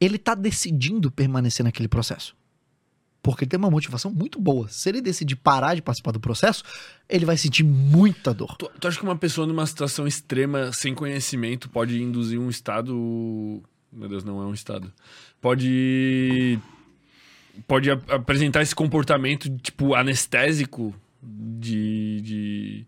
ele 0.00 0.16
está 0.16 0.34
decidindo 0.34 1.08
permanecer 1.08 1.62
naquele 1.62 1.86
processo. 1.86 2.34
Porque 3.23 3.44
ele 3.44 3.50
tem 3.50 3.58
uma 3.58 3.70
motivação 3.70 4.10
muito 4.10 4.40
boa. 4.40 4.66
Se 4.70 4.89
ele 4.89 5.00
decidir 5.00 5.36
parar 5.36 5.76
de 5.76 5.82
participar 5.82 6.10
do 6.10 6.18
processo, 6.18 6.64
ele 7.08 7.24
vai 7.24 7.36
sentir 7.36 7.62
muita 7.62 8.34
dor. 8.34 8.56
Tu, 8.56 8.68
tu 8.81 8.89
acha 8.89 8.98
que 8.98 9.05
uma 9.05 9.14
pessoa 9.14 9.47
numa 9.47 9.64
situação 9.64 10.05
extrema, 10.05 10.73
sem 10.73 10.97
conhecimento, 10.97 11.70
pode 11.70 12.02
induzir 12.02 12.40
um 12.40 12.50
estado 12.50 13.62
meu 13.94 14.08
Deus, 14.08 14.24
não 14.24 14.42
é 14.42 14.47
um 14.47 14.55
estado. 14.55 14.92
Pode 15.40 16.58
pode 17.68 17.90
ap 17.90 18.10
apresentar 18.10 18.62
esse 18.62 18.74
comportamento 18.74 19.48
tipo 19.58 19.94
anestésico 19.94 20.94
de, 21.23 22.20
de 22.20 22.86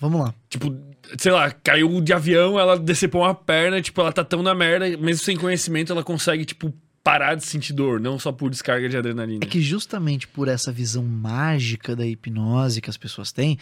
Vamos 0.00 0.18
lá. 0.18 0.34
Tipo, 0.48 0.74
sei 1.18 1.30
lá, 1.30 1.50
caiu 1.50 2.00
de 2.00 2.12
avião, 2.14 2.58
ela 2.58 2.78
decepou 2.78 3.20
uma 3.20 3.34
perna, 3.34 3.82
tipo, 3.82 4.00
ela 4.00 4.10
tá 4.10 4.24
tão 4.24 4.42
na 4.42 4.54
merda, 4.54 4.88
mesmo 4.96 5.22
sem 5.22 5.36
conhecimento, 5.36 5.92
ela 5.92 6.02
consegue, 6.02 6.46
tipo, 6.46 6.72
parar 7.04 7.34
de 7.34 7.44
sentir 7.44 7.74
dor, 7.74 8.00
não 8.00 8.18
só 8.18 8.32
por 8.32 8.50
descarga 8.50 8.88
de 8.88 8.96
adrenalina. 8.96 9.40
É 9.44 9.46
que 9.46 9.60
justamente 9.60 10.26
por 10.26 10.48
essa 10.48 10.72
visão 10.72 11.04
mágica 11.04 11.94
da 11.94 12.06
hipnose 12.06 12.80
que 12.80 12.88
as 12.88 12.96
pessoas 12.96 13.30
têm, 13.30 13.58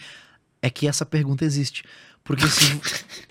é 0.61 0.69
que 0.69 0.87
essa 0.87 1.05
pergunta 1.05 1.43
existe. 1.43 1.83
Porque 2.23 2.47
se, 2.47 2.79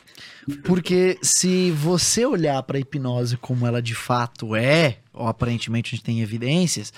Porque 0.65 1.19
se 1.23 1.71
você 1.71 2.25
olhar 2.25 2.63
para 2.63 2.79
a 2.79 2.81
hipnose 2.81 3.37
como 3.37 3.67
ela 3.67 3.83
de 3.83 3.95
fato 3.95 4.57
é, 4.57 4.99
ou 5.13 5.27
aparentemente 5.27 5.89
a 5.89 5.97
gente 5.97 6.05
tem 6.05 6.21
evidências, 6.21 6.93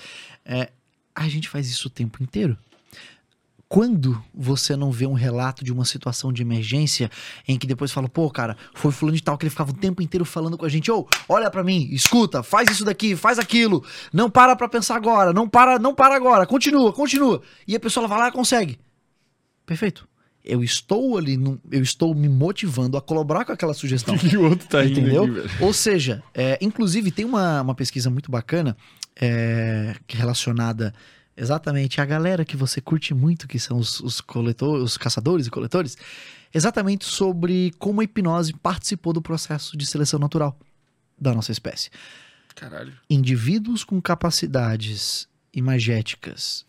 é, 0.45 0.71
a 1.13 1.27
gente 1.27 1.49
faz 1.49 1.69
isso 1.69 1.87
o 1.87 1.91
tempo 1.91 2.23
inteiro. 2.23 2.57
Quando 3.67 4.21
você 4.33 4.75
não 4.75 4.91
vê 4.91 5.05
um 5.05 5.13
relato 5.13 5.63
de 5.63 5.71
uma 5.71 5.85
situação 5.85 6.31
de 6.33 6.41
emergência 6.41 7.09
em 7.47 7.57
que 7.57 7.65
depois 7.65 7.91
fala, 7.91 8.09
pô, 8.09 8.29
cara, 8.29 8.57
foi 8.73 8.91
fulano 8.91 9.15
de 9.15 9.23
tal 9.23 9.37
que 9.37 9.45
ele 9.45 9.49
ficava 9.49 9.71
o 9.71 9.77
tempo 9.77 10.01
inteiro 10.01 10.25
falando 10.25 10.57
com 10.57 10.65
a 10.65 10.69
gente, 10.69 10.91
ô, 10.91 11.07
oh, 11.07 11.33
olha 11.33 11.49
para 11.49 11.63
mim, 11.63 11.87
escuta, 11.89 12.43
faz 12.43 12.69
isso 12.69 12.83
daqui, 12.83 13.15
faz 13.15 13.39
aquilo, 13.39 13.83
não 14.11 14.29
para 14.29 14.57
pra 14.57 14.67
pensar 14.67 14.97
agora, 14.97 15.31
não 15.31 15.47
para, 15.47 15.79
não 15.79 15.95
para 15.95 16.15
agora, 16.15 16.45
continua, 16.45 16.91
continua. 16.91 17.41
E 17.65 17.73
a 17.73 17.79
pessoa 17.79 18.09
vai 18.09 18.19
lá 18.19 18.27
e 18.27 18.31
consegue. 18.33 18.77
Perfeito 19.65 20.10
eu 20.43 20.63
estou 20.63 21.17
ali, 21.17 21.39
eu 21.71 21.81
estou 21.81 22.15
me 22.15 22.27
motivando 22.27 22.97
a 22.97 23.01
colaborar 23.01 23.45
com 23.45 23.51
aquela 23.51 23.73
sugestão. 23.73 24.15
E 24.31 24.37
o 24.37 24.43
outro 24.43 24.67
tá 24.67 24.83
Entendeu? 24.83 25.23
Aqui, 25.23 25.63
Ou 25.63 25.73
seja, 25.73 26.23
é, 26.33 26.57
inclusive 26.61 27.11
tem 27.11 27.25
uma, 27.25 27.61
uma 27.61 27.75
pesquisa 27.75 28.09
muito 28.09 28.31
bacana 28.31 28.75
é, 29.19 29.95
relacionada 30.07 30.93
exatamente 31.35 31.99
à 31.99 32.05
galera 32.05 32.45
que 32.45 32.57
você 32.57 32.81
curte 32.81 33.13
muito, 33.13 33.47
que 33.47 33.59
são 33.59 33.77
os, 33.77 33.99
os 33.99 34.21
coletores, 34.21 34.83
os 34.83 34.97
caçadores 34.97 35.47
e 35.47 35.49
coletores, 35.49 35.97
exatamente 36.53 37.05
sobre 37.05 37.71
como 37.79 38.01
a 38.01 38.03
hipnose 38.03 38.53
participou 38.53 39.13
do 39.13 39.21
processo 39.21 39.77
de 39.77 39.85
seleção 39.85 40.19
natural 40.19 40.57
da 41.19 41.33
nossa 41.33 41.51
espécie. 41.51 41.89
Caralho. 42.55 42.93
Indivíduos 43.09 43.83
com 43.83 44.01
capacidades 44.01 45.27
imagéticas 45.53 46.65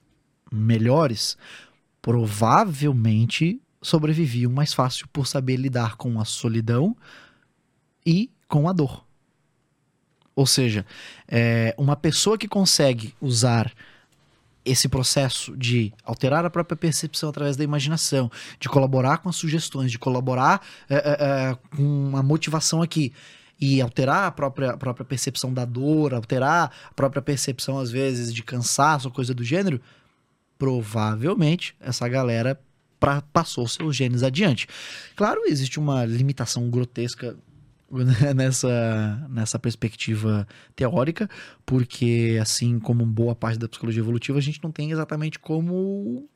melhores 0.53 1.37
provavelmente 2.03 3.63
sobreviviam 3.81 4.51
mais 4.51 4.75
fácil 4.75 5.09
por 5.13 5.27
saber 5.27 5.57
lidar 5.57 5.97
com 5.97 6.21
a 6.21 6.25
solidão 6.25 6.97
e 8.05 8.31
com 8.49 8.69
a 8.69 8.73
dor. 8.73 9.05
Ou 10.35 10.47
seja, 10.47 10.85
é, 11.29 11.75
uma 11.79 11.95
pessoa 11.95 12.37
que 12.37 12.49
consegue 12.49 13.15
usar 13.21 13.73
esse 14.65 14.89
processo 14.89 15.57
de 15.57 15.93
alterar 16.05 16.45
a 16.45 16.51
própria 16.51 16.77
percepção 16.77 17.29
através 17.29 17.57
da 17.57 17.65
imaginação, 17.65 18.31
de 18.61 18.69
colaborar 18.69 19.19
com 19.19 19.29
as 19.29 19.37
sugestões, 19.37 19.91
de 19.91 19.99
colaborar 19.99 20.65
é, 20.89 20.95
é, 20.95 21.01
é 21.51 21.77
com 21.77 21.83
uma 21.83 22.23
motivação 22.23 22.81
aqui 22.81 23.13
e 23.61 23.81
alterar 23.81 24.27
a 24.27 24.31
própria, 24.31 24.71
a 24.71 24.77
própria 24.77 25.05
percepção 25.05 25.53
da 25.53 25.65
dor, 25.65 26.15
alterar 26.15 26.73
a 26.91 26.95
própria 26.95 27.23
percepção, 27.23 27.79
às 27.79 27.91
vezes, 27.91 28.33
de 28.33 28.43
cansaço, 28.43 29.11
coisa 29.11 29.35
do 29.35 29.45
gênero, 29.45 29.81
provavelmente 30.63 31.75
essa 31.81 32.09
galera 32.09 32.57
pra, 33.01 33.21
passou 33.21 33.67
seus 33.67 33.97
genes 33.97 34.23
adiante. 34.23 34.69
Claro, 35.17 35.41
existe 35.45 35.81
uma 35.81 36.05
limitação 36.05 36.71
grotesca 36.71 37.37
nessa, 38.37 39.27
nessa 39.29 39.59
perspectiva 39.59 40.47
teórica, 40.77 41.29
porque 41.67 42.39
assim 42.41 42.79
como 42.79 43.05
boa 43.05 43.35
parte 43.35 43.59
da 43.59 43.69
psicologia 43.69 44.01
evolutiva, 44.01 44.39
a 44.39 44.41
gente 44.41 44.63
não 44.63 44.71
tem 44.71 44.93
exatamente 44.93 45.37
como 45.37 46.29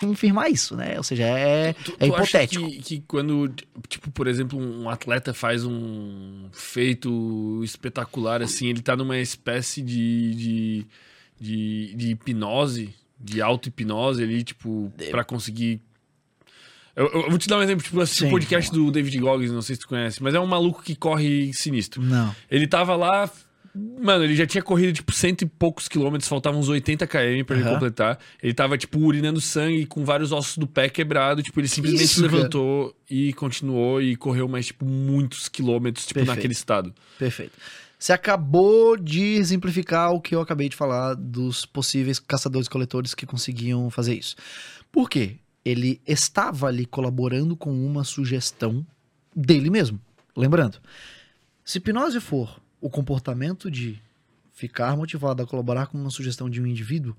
confirmar 0.00 0.50
isso, 0.50 0.74
né? 0.74 0.96
Ou 0.96 1.04
seja, 1.04 1.22
é, 1.22 1.72
tu, 1.72 1.96
é 2.00 2.08
hipotético. 2.08 2.68
Que, 2.68 2.82
que, 2.82 3.00
quando, 3.02 3.48
tipo, 3.86 4.10
por 4.10 4.26
exemplo, 4.26 4.58
um 4.58 4.90
atleta 4.90 5.32
faz 5.32 5.64
um 5.64 6.48
feito 6.50 7.60
espetacular, 7.62 8.42
assim, 8.42 8.66
ele 8.66 8.82
tá 8.82 8.96
numa 8.96 9.18
espécie 9.18 9.80
de, 9.80 10.34
de, 10.34 10.86
de, 11.40 11.94
de 11.94 12.10
hipnose, 12.10 12.92
de 13.22 13.40
auto-hipnose 13.40 14.22
ali, 14.22 14.42
tipo, 14.42 14.92
para 15.10 15.24
conseguir. 15.24 15.80
Eu, 16.94 17.06
eu, 17.06 17.30
vou 17.30 17.38
te 17.38 17.48
dar 17.48 17.58
um 17.58 17.62
exemplo, 17.62 17.82
tipo, 17.82 18.00
assim, 18.00 18.26
o 18.26 18.30
podcast 18.30 18.70
do 18.70 18.90
David 18.90 19.18
Goggins, 19.18 19.50
não 19.50 19.62
sei 19.62 19.76
se 19.76 19.80
tu 19.80 19.88
conhece, 19.88 20.22
mas 20.22 20.34
é 20.34 20.40
um 20.40 20.46
maluco 20.46 20.82
que 20.82 20.94
corre 20.94 21.52
sinistro. 21.54 22.02
Não. 22.02 22.34
Ele 22.50 22.66
tava 22.66 22.94
lá. 22.96 23.30
Mano, 23.74 24.22
ele 24.24 24.36
já 24.36 24.46
tinha 24.46 24.62
corrido, 24.62 24.92
tipo, 24.92 25.10
cento 25.12 25.42
e 25.42 25.46
poucos 25.46 25.88
quilômetros, 25.88 26.28
faltavam 26.28 26.60
uns 26.60 26.68
80 26.68 27.06
km 27.06 27.44
pra 27.46 27.56
ele 27.56 27.64
completar. 27.64 28.18
Ele 28.42 28.52
tava, 28.52 28.76
tipo, 28.76 28.98
urinando 28.98 29.40
sangue 29.40 29.86
com 29.86 30.04
vários 30.04 30.30
ossos 30.30 30.58
do 30.58 30.66
pé 30.66 30.90
quebrado. 30.90 31.42
Tipo, 31.42 31.58
ele 31.58 31.68
simplesmente 31.68 32.04
Isso, 32.04 32.20
levantou 32.20 32.88
cara. 32.88 32.96
e 33.08 33.32
continuou 33.32 34.02
e 34.02 34.14
correu 34.14 34.46
mais, 34.46 34.66
tipo, 34.66 34.84
muitos 34.84 35.48
quilômetros, 35.48 36.04
tipo, 36.04 36.20
Perfeito. 36.20 36.36
naquele 36.36 36.52
estado. 36.52 36.94
Perfeito. 37.18 37.52
Você 38.02 38.12
acabou 38.12 38.96
de 38.96 39.22
exemplificar 39.36 40.10
o 40.10 40.20
que 40.20 40.34
eu 40.34 40.40
acabei 40.40 40.68
de 40.68 40.74
falar 40.74 41.14
dos 41.14 41.64
possíveis 41.64 42.18
caçadores-coletores 42.18 43.14
que 43.14 43.24
conseguiam 43.24 43.88
fazer 43.90 44.14
isso. 44.14 44.34
Por 44.90 45.08
quê? 45.08 45.36
Ele 45.64 46.00
estava 46.04 46.66
ali 46.66 46.84
colaborando 46.84 47.54
com 47.54 47.70
uma 47.70 48.02
sugestão 48.02 48.84
dele 49.36 49.70
mesmo. 49.70 50.00
Lembrando, 50.36 50.78
se 51.64 51.78
hipnose 51.78 52.18
for 52.18 52.60
o 52.80 52.90
comportamento 52.90 53.70
de 53.70 54.02
ficar 54.50 54.96
motivado 54.96 55.40
a 55.40 55.46
colaborar 55.46 55.86
com 55.86 55.96
uma 55.96 56.10
sugestão 56.10 56.50
de 56.50 56.60
um 56.60 56.66
indivíduo, 56.66 57.16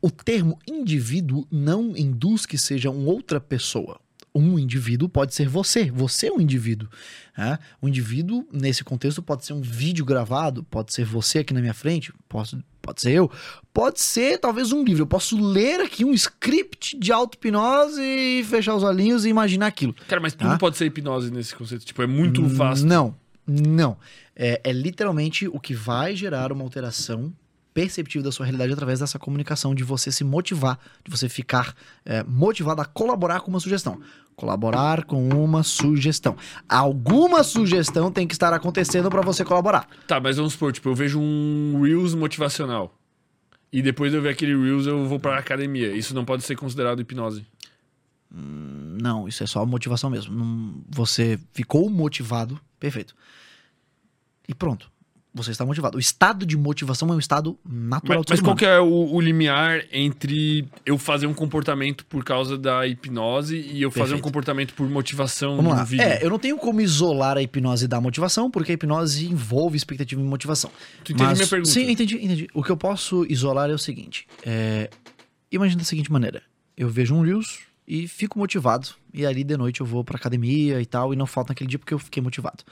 o 0.00 0.10
termo 0.10 0.58
indivíduo 0.66 1.46
não 1.48 1.96
induz 1.96 2.44
que 2.46 2.58
seja 2.58 2.90
uma 2.90 3.12
outra 3.12 3.40
pessoa. 3.40 4.00
Um 4.34 4.58
indivíduo 4.58 5.08
pode 5.08 5.34
ser 5.34 5.48
você. 5.48 5.90
Você 5.90 6.28
é 6.28 6.32
um 6.32 6.40
indivíduo. 6.40 6.88
Né? 7.36 7.58
O 7.80 7.88
indivíduo, 7.88 8.46
nesse 8.52 8.82
contexto, 8.82 9.22
pode 9.22 9.44
ser 9.44 9.52
um 9.52 9.60
vídeo 9.60 10.04
gravado, 10.04 10.62
pode 10.64 10.92
ser 10.92 11.04
você 11.04 11.40
aqui 11.40 11.52
na 11.52 11.60
minha 11.60 11.74
frente, 11.74 12.12
posso, 12.28 12.62
pode 12.80 13.02
ser 13.02 13.12
eu, 13.12 13.30
pode 13.74 14.00
ser 14.00 14.38
talvez 14.38 14.72
um 14.72 14.82
livro. 14.84 15.02
Eu 15.02 15.06
posso 15.06 15.38
ler 15.38 15.80
aqui 15.80 16.04
um 16.04 16.12
script 16.14 16.98
de 16.98 17.12
auto-hipnose 17.12 18.00
e 18.00 18.42
fechar 18.44 18.74
os 18.74 18.82
olhinhos 18.82 19.24
e 19.24 19.28
imaginar 19.28 19.66
aquilo. 19.66 19.94
Cara, 20.08 20.20
mas 20.20 20.32
tudo 20.34 20.50
Ah. 20.50 20.58
pode 20.58 20.76
ser 20.76 20.86
hipnose 20.86 21.30
nesse 21.30 21.54
conceito. 21.54 21.84
Tipo, 21.84 22.02
é 22.02 22.06
muito 22.06 22.46
vasto. 22.46 22.86
Não, 22.86 23.14
não. 23.46 23.96
É, 24.34 24.60
é 24.64 24.72
literalmente 24.72 25.46
o 25.46 25.60
que 25.60 25.74
vai 25.74 26.16
gerar 26.16 26.52
uma 26.52 26.64
alteração 26.64 27.32
perceptível 27.74 28.22
da 28.22 28.32
sua 28.32 28.44
realidade 28.46 28.72
através 28.72 29.00
dessa 29.00 29.18
comunicação, 29.18 29.74
de 29.74 29.82
você 29.84 30.10
se 30.12 30.24
motivar, 30.24 30.78
de 31.04 31.10
você 31.10 31.28
ficar 31.28 31.74
é, 32.04 32.22
motivado 32.24 32.80
a 32.80 32.84
colaborar 32.84 33.40
com 33.40 33.50
uma 33.50 33.60
sugestão. 33.60 34.00
Colaborar 34.36 35.04
com 35.04 35.28
uma 35.28 35.62
sugestão. 35.62 36.36
Alguma 36.68 37.42
sugestão 37.44 38.10
tem 38.10 38.26
que 38.26 38.34
estar 38.34 38.52
acontecendo 38.52 39.10
para 39.10 39.20
você 39.20 39.44
colaborar. 39.44 39.86
Tá, 40.06 40.18
mas 40.20 40.36
vamos 40.36 40.54
supor, 40.54 40.72
tipo, 40.72 40.88
eu 40.88 40.94
vejo 40.94 41.20
um 41.20 41.80
Reels 41.82 42.14
motivacional. 42.14 42.94
E 43.72 43.80
depois 43.80 44.12
eu 44.12 44.20
ver 44.20 44.30
aquele 44.30 44.54
Reels, 44.54 44.86
eu 44.86 45.06
vou 45.06 45.18
pra 45.18 45.38
academia. 45.38 45.94
Isso 45.94 46.14
não 46.14 46.24
pode 46.24 46.42
ser 46.44 46.56
considerado 46.56 47.00
hipnose. 47.00 47.46
Não, 48.30 49.26
isso 49.28 49.42
é 49.42 49.46
só 49.46 49.64
motivação 49.64 50.10
mesmo. 50.10 50.34
Não- 50.34 50.74
você 50.88 51.38
ficou 51.52 51.88
motivado, 51.90 52.60
perfeito. 52.78 53.14
E 54.48 54.54
pronto. 54.54 54.90
Você 55.34 55.50
está 55.50 55.64
motivado. 55.64 55.96
O 55.96 56.00
estado 56.00 56.44
de 56.44 56.58
motivação 56.58 57.08
é 57.08 57.12
um 57.12 57.18
estado 57.18 57.58
natural 57.66 58.22
Mas, 58.28 58.38
mas 58.38 58.40
qual 58.40 58.54
que 58.54 58.66
é 58.66 58.78
o, 58.78 59.14
o 59.14 59.18
limiar 59.18 59.82
entre 59.90 60.68
eu 60.84 60.98
fazer 60.98 61.26
um 61.26 61.32
comportamento 61.32 62.04
por 62.04 62.22
causa 62.22 62.58
da 62.58 62.86
hipnose 62.86 63.56
e 63.56 63.80
eu 63.80 63.90
fazer 63.90 64.00
um 64.00 64.06
Perfeito. 64.08 64.22
comportamento 64.22 64.74
por 64.74 64.86
motivação 64.90 65.56
Vamos 65.56 65.72
no 65.72 65.78
lá. 65.78 65.84
vídeo? 65.84 66.04
É, 66.04 66.22
eu 66.22 66.28
não 66.28 66.38
tenho 66.38 66.58
como 66.58 66.82
isolar 66.82 67.38
a 67.38 67.42
hipnose 67.42 67.88
da 67.88 67.98
motivação, 67.98 68.50
porque 68.50 68.72
a 68.72 68.74
hipnose 68.74 69.26
envolve 69.26 69.74
expectativa 69.74 70.20
e 70.20 70.24
motivação. 70.24 70.70
Tu 71.02 71.12
entende 71.12 71.34
minha 71.34 71.46
pergunta? 71.46 71.70
Sim, 71.70 71.90
entendi, 71.90 72.16
entendi. 72.16 72.48
O 72.52 72.62
que 72.62 72.70
eu 72.70 72.76
posso 72.76 73.24
isolar 73.26 73.70
é 73.70 73.72
o 73.72 73.78
seguinte: 73.78 74.26
é, 74.44 74.90
imagina 75.50 75.78
da 75.80 75.86
seguinte 75.86 76.12
maneira: 76.12 76.42
eu 76.76 76.90
vejo 76.90 77.14
um 77.14 77.22
Reels 77.22 77.60
e 77.88 78.06
fico 78.06 78.38
motivado, 78.38 78.88
e 79.14 79.24
ali 79.24 79.42
de 79.44 79.56
noite 79.56 79.80
eu 79.80 79.86
vou 79.86 80.04
pra 80.04 80.16
academia 80.16 80.80
e 80.80 80.84
tal, 80.84 81.14
e 81.14 81.16
não 81.16 81.26
falta 81.26 81.52
naquele 81.52 81.70
dia 81.70 81.78
porque 81.78 81.94
eu 81.94 81.98
fiquei 81.98 82.22
motivado. 82.22 82.62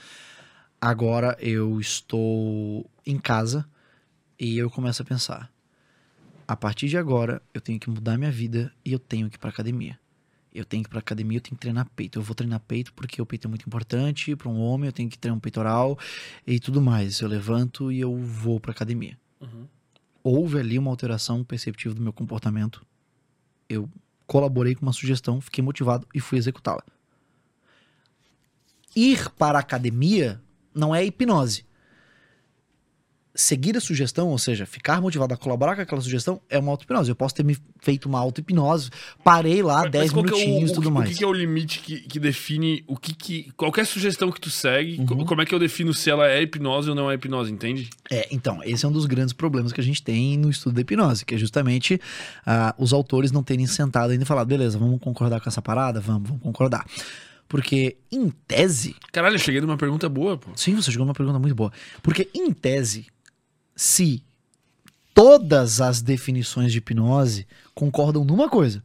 Agora 0.80 1.36
eu 1.38 1.78
estou 1.78 2.88
em 3.04 3.18
casa 3.18 3.68
e 4.38 4.56
eu 4.56 4.70
começo 4.70 5.02
a 5.02 5.04
pensar: 5.04 5.52
a 6.48 6.56
partir 6.56 6.88
de 6.88 6.96
agora 6.96 7.42
eu 7.52 7.60
tenho 7.60 7.78
que 7.78 7.90
mudar 7.90 8.16
minha 8.16 8.30
vida 8.30 8.72
e 8.82 8.92
eu 8.92 8.98
tenho 8.98 9.28
que 9.28 9.36
ir 9.36 9.38
pra 9.38 9.50
academia. 9.50 9.98
Eu 10.52 10.64
tenho 10.64 10.82
que 10.82 10.88
ir 10.88 10.90
pra 10.90 10.98
academia, 10.98 11.36
eu 11.36 11.42
tenho 11.42 11.54
que 11.54 11.60
treinar 11.60 11.86
peito. 11.94 12.18
Eu 12.18 12.22
vou 12.22 12.34
treinar 12.34 12.60
peito 12.60 12.94
porque 12.94 13.20
o 13.20 13.26
peito 13.26 13.46
é 13.46 13.48
muito 13.48 13.66
importante 13.66 14.34
para 14.34 14.48
um 14.48 14.58
homem, 14.58 14.86
eu 14.86 14.92
tenho 14.92 15.10
que 15.10 15.18
treinar 15.18 15.36
um 15.36 15.40
peitoral 15.40 15.98
e 16.46 16.58
tudo 16.58 16.80
mais. 16.80 17.20
Eu 17.20 17.28
levanto 17.28 17.92
e 17.92 18.00
eu 18.00 18.16
vou 18.16 18.58
pra 18.58 18.72
academia. 18.72 19.18
Uhum. 19.38 19.66
Houve 20.24 20.58
ali 20.58 20.78
uma 20.78 20.90
alteração 20.90 21.44
perceptível 21.44 21.94
do 21.94 22.02
meu 22.02 22.12
comportamento. 22.12 22.84
Eu 23.68 23.88
colaborei 24.26 24.74
com 24.74 24.82
uma 24.82 24.92
sugestão, 24.92 25.40
fiquei 25.40 25.62
motivado 25.62 26.06
e 26.14 26.20
fui 26.20 26.38
executá-la. 26.38 26.82
Ir 28.96 29.28
para 29.30 29.58
a 29.58 29.60
academia 29.60 30.40
não 30.74 30.94
é 30.94 31.04
hipnose. 31.04 31.64
Seguir 33.32 33.76
a 33.76 33.80
sugestão, 33.80 34.28
ou 34.28 34.36
seja, 34.38 34.66
ficar 34.66 35.00
motivado 35.00 35.32
a 35.32 35.36
colaborar 35.36 35.76
com 35.76 35.80
aquela 35.82 36.00
sugestão, 36.00 36.40
é 36.50 36.58
uma 36.58 36.72
auto-hipnose. 36.72 37.08
Eu 37.08 37.14
posso 37.14 37.32
ter 37.36 37.44
me 37.44 37.56
feito 37.80 38.06
uma 38.06 38.18
auto-hipnose, 38.18 38.90
parei 39.22 39.62
lá 39.62 39.82
Mas 39.82 39.92
10 39.92 40.10
qual 40.12 40.24
que 40.24 40.30
é 40.30 40.34
minutinhos 40.34 40.70
e 40.70 40.72
o, 40.72 40.74
tudo 40.74 40.88
que- 40.88 40.94
mais. 40.94 41.10
O 41.14 41.16
que, 41.16 41.24
é 41.24 41.26
o 41.28 41.32
limite 41.32 41.78
que, 41.78 42.00
que 42.00 42.18
define 42.18 42.82
o 42.88 42.96
que, 42.96 43.14
que. 43.14 43.52
Qualquer 43.56 43.86
sugestão 43.86 44.32
que 44.32 44.40
tu 44.40 44.50
segue, 44.50 44.98
Uhum. 44.98 45.24
como 45.24 45.40
é 45.40 45.46
que 45.46 45.54
eu 45.54 45.60
defino 45.60 45.94
se 45.94 46.10
ela 46.10 46.28
é 46.28 46.42
hipnose 46.42 46.90
ou 46.90 46.96
não 46.96 47.08
é 47.08 47.14
hipnose, 47.14 47.52
entende? 47.52 47.88
É, 48.10 48.26
então, 48.32 48.60
esse 48.64 48.84
é 48.84 48.88
um 48.88 48.92
dos 48.92 49.06
grandes 49.06 49.32
problemas 49.32 49.72
que 49.72 49.80
a 49.80 49.84
gente 49.84 50.02
tem 50.02 50.36
no 50.36 50.50
estudo 50.50 50.74
da 50.74 50.80
hipnose, 50.80 51.24
que 51.24 51.36
é 51.36 51.38
justamente 51.38 52.00
ah, 52.44 52.74
os 52.76 52.92
autores 52.92 53.30
não 53.30 53.44
terem 53.44 53.66
sentado 53.68 54.10
ainda 54.10 54.24
e 54.24 54.26
falado, 54.26 54.48
beleza, 54.48 54.76
vamos 54.76 55.00
concordar 55.00 55.40
com 55.40 55.48
essa 55.48 55.62
parada? 55.62 56.00
Vamos, 56.00 56.28
vamos 56.28 56.42
concordar. 56.42 56.84
Porque, 57.50 57.96
em 58.12 58.30
tese, 58.30 58.94
Caralho, 59.10 59.34
eu 59.34 59.38
cheguei 59.40 59.60
numa 59.60 59.76
pergunta 59.76 60.08
boa, 60.08 60.38
pô. 60.38 60.52
sim, 60.54 60.76
você 60.76 60.92
chegou 60.92 61.04
numa 61.04 61.16
pergunta 61.16 61.36
muito 61.36 61.52
boa. 61.52 61.72
Porque, 62.00 62.30
em 62.32 62.52
tese, 62.52 63.08
se 63.74 64.22
todas 65.12 65.80
as 65.80 66.00
definições 66.00 66.70
de 66.70 66.78
hipnose 66.78 67.48
concordam 67.74 68.24
numa 68.24 68.48
coisa, 68.48 68.84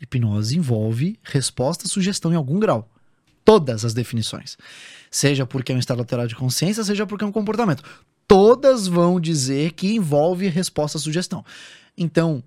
hipnose 0.00 0.58
envolve 0.58 1.16
resposta, 1.22 1.86
sugestão 1.86 2.32
em 2.32 2.34
algum 2.34 2.58
grau. 2.58 2.90
Todas 3.44 3.84
as 3.84 3.94
definições. 3.94 4.58
Seja 5.08 5.46
porque 5.46 5.70
é 5.70 5.76
um 5.76 5.78
estado 5.78 6.00
alterado 6.00 6.28
de 6.28 6.34
consciência, 6.34 6.82
seja 6.82 7.06
porque 7.06 7.22
é 7.22 7.28
um 7.28 7.32
comportamento. 7.32 7.84
Todas 8.26 8.88
vão 8.88 9.20
dizer 9.20 9.74
que 9.74 9.94
envolve 9.94 10.48
resposta, 10.48 10.98
sugestão. 10.98 11.44
Então, 11.96 12.42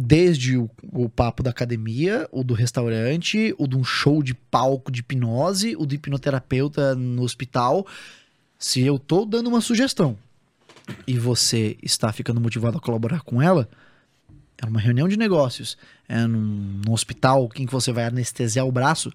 desde 0.00 0.56
o, 0.56 0.70
o 0.92 1.08
papo 1.08 1.42
da 1.42 1.50
academia, 1.50 2.26
o 2.32 2.42
do 2.42 2.54
restaurante, 2.54 3.54
o 3.58 3.66
de 3.66 3.76
um 3.76 3.84
show 3.84 4.22
de 4.22 4.32
palco 4.34 4.90
de 4.90 5.00
hipnose, 5.00 5.76
o 5.76 5.84
do 5.84 5.94
hipnoterapeuta 5.94 6.94
no 6.94 7.22
hospital. 7.22 7.86
Se 8.58 8.80
eu 8.80 8.98
tô 8.98 9.26
dando 9.26 9.48
uma 9.48 9.60
sugestão 9.60 10.16
e 11.06 11.18
você 11.18 11.76
está 11.82 12.12
ficando 12.12 12.40
motivado 12.40 12.78
a 12.78 12.80
colaborar 12.80 13.20
com 13.20 13.42
ela, 13.42 13.68
é 14.56 14.64
numa 14.64 14.80
reunião 14.80 15.06
de 15.06 15.18
negócios, 15.18 15.76
é 16.08 16.26
num, 16.26 16.80
num 16.86 16.92
hospital 16.92 17.50
em 17.56 17.66
que 17.66 17.72
você 17.72 17.92
vai 17.92 18.04
anestesiar 18.04 18.66
o 18.66 18.72
braço, 18.72 19.12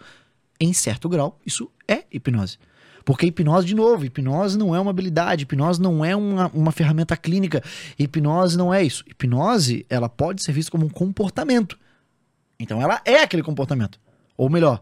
em 0.60 0.72
certo 0.72 1.10
grau, 1.10 1.40
isso 1.46 1.70
é 1.88 2.04
hipnose. 2.12 2.58
Porque 3.06 3.28
hipnose, 3.28 3.68
de 3.68 3.76
novo, 3.76 4.04
hipnose 4.04 4.58
não 4.58 4.76
é 4.76 4.80
uma 4.80 4.90
habilidade, 4.90 5.44
hipnose 5.44 5.80
não 5.80 6.04
é 6.04 6.16
uma, 6.16 6.48
uma 6.48 6.72
ferramenta 6.72 7.16
clínica, 7.16 7.64
hipnose 8.00 8.58
não 8.58 8.74
é 8.74 8.84
isso. 8.84 9.04
Hipnose, 9.08 9.86
ela 9.88 10.10
pode 10.10 10.44
ser 10.44 10.52
vista 10.52 10.72
como 10.72 10.88
um 10.88 10.90
comportamento. 10.90 11.78
Então 12.60 12.82
ela 12.82 13.00
é 13.06 13.22
aquele 13.22 13.44
comportamento. 13.44 14.00
Ou 14.36 14.50
melhor, 14.50 14.82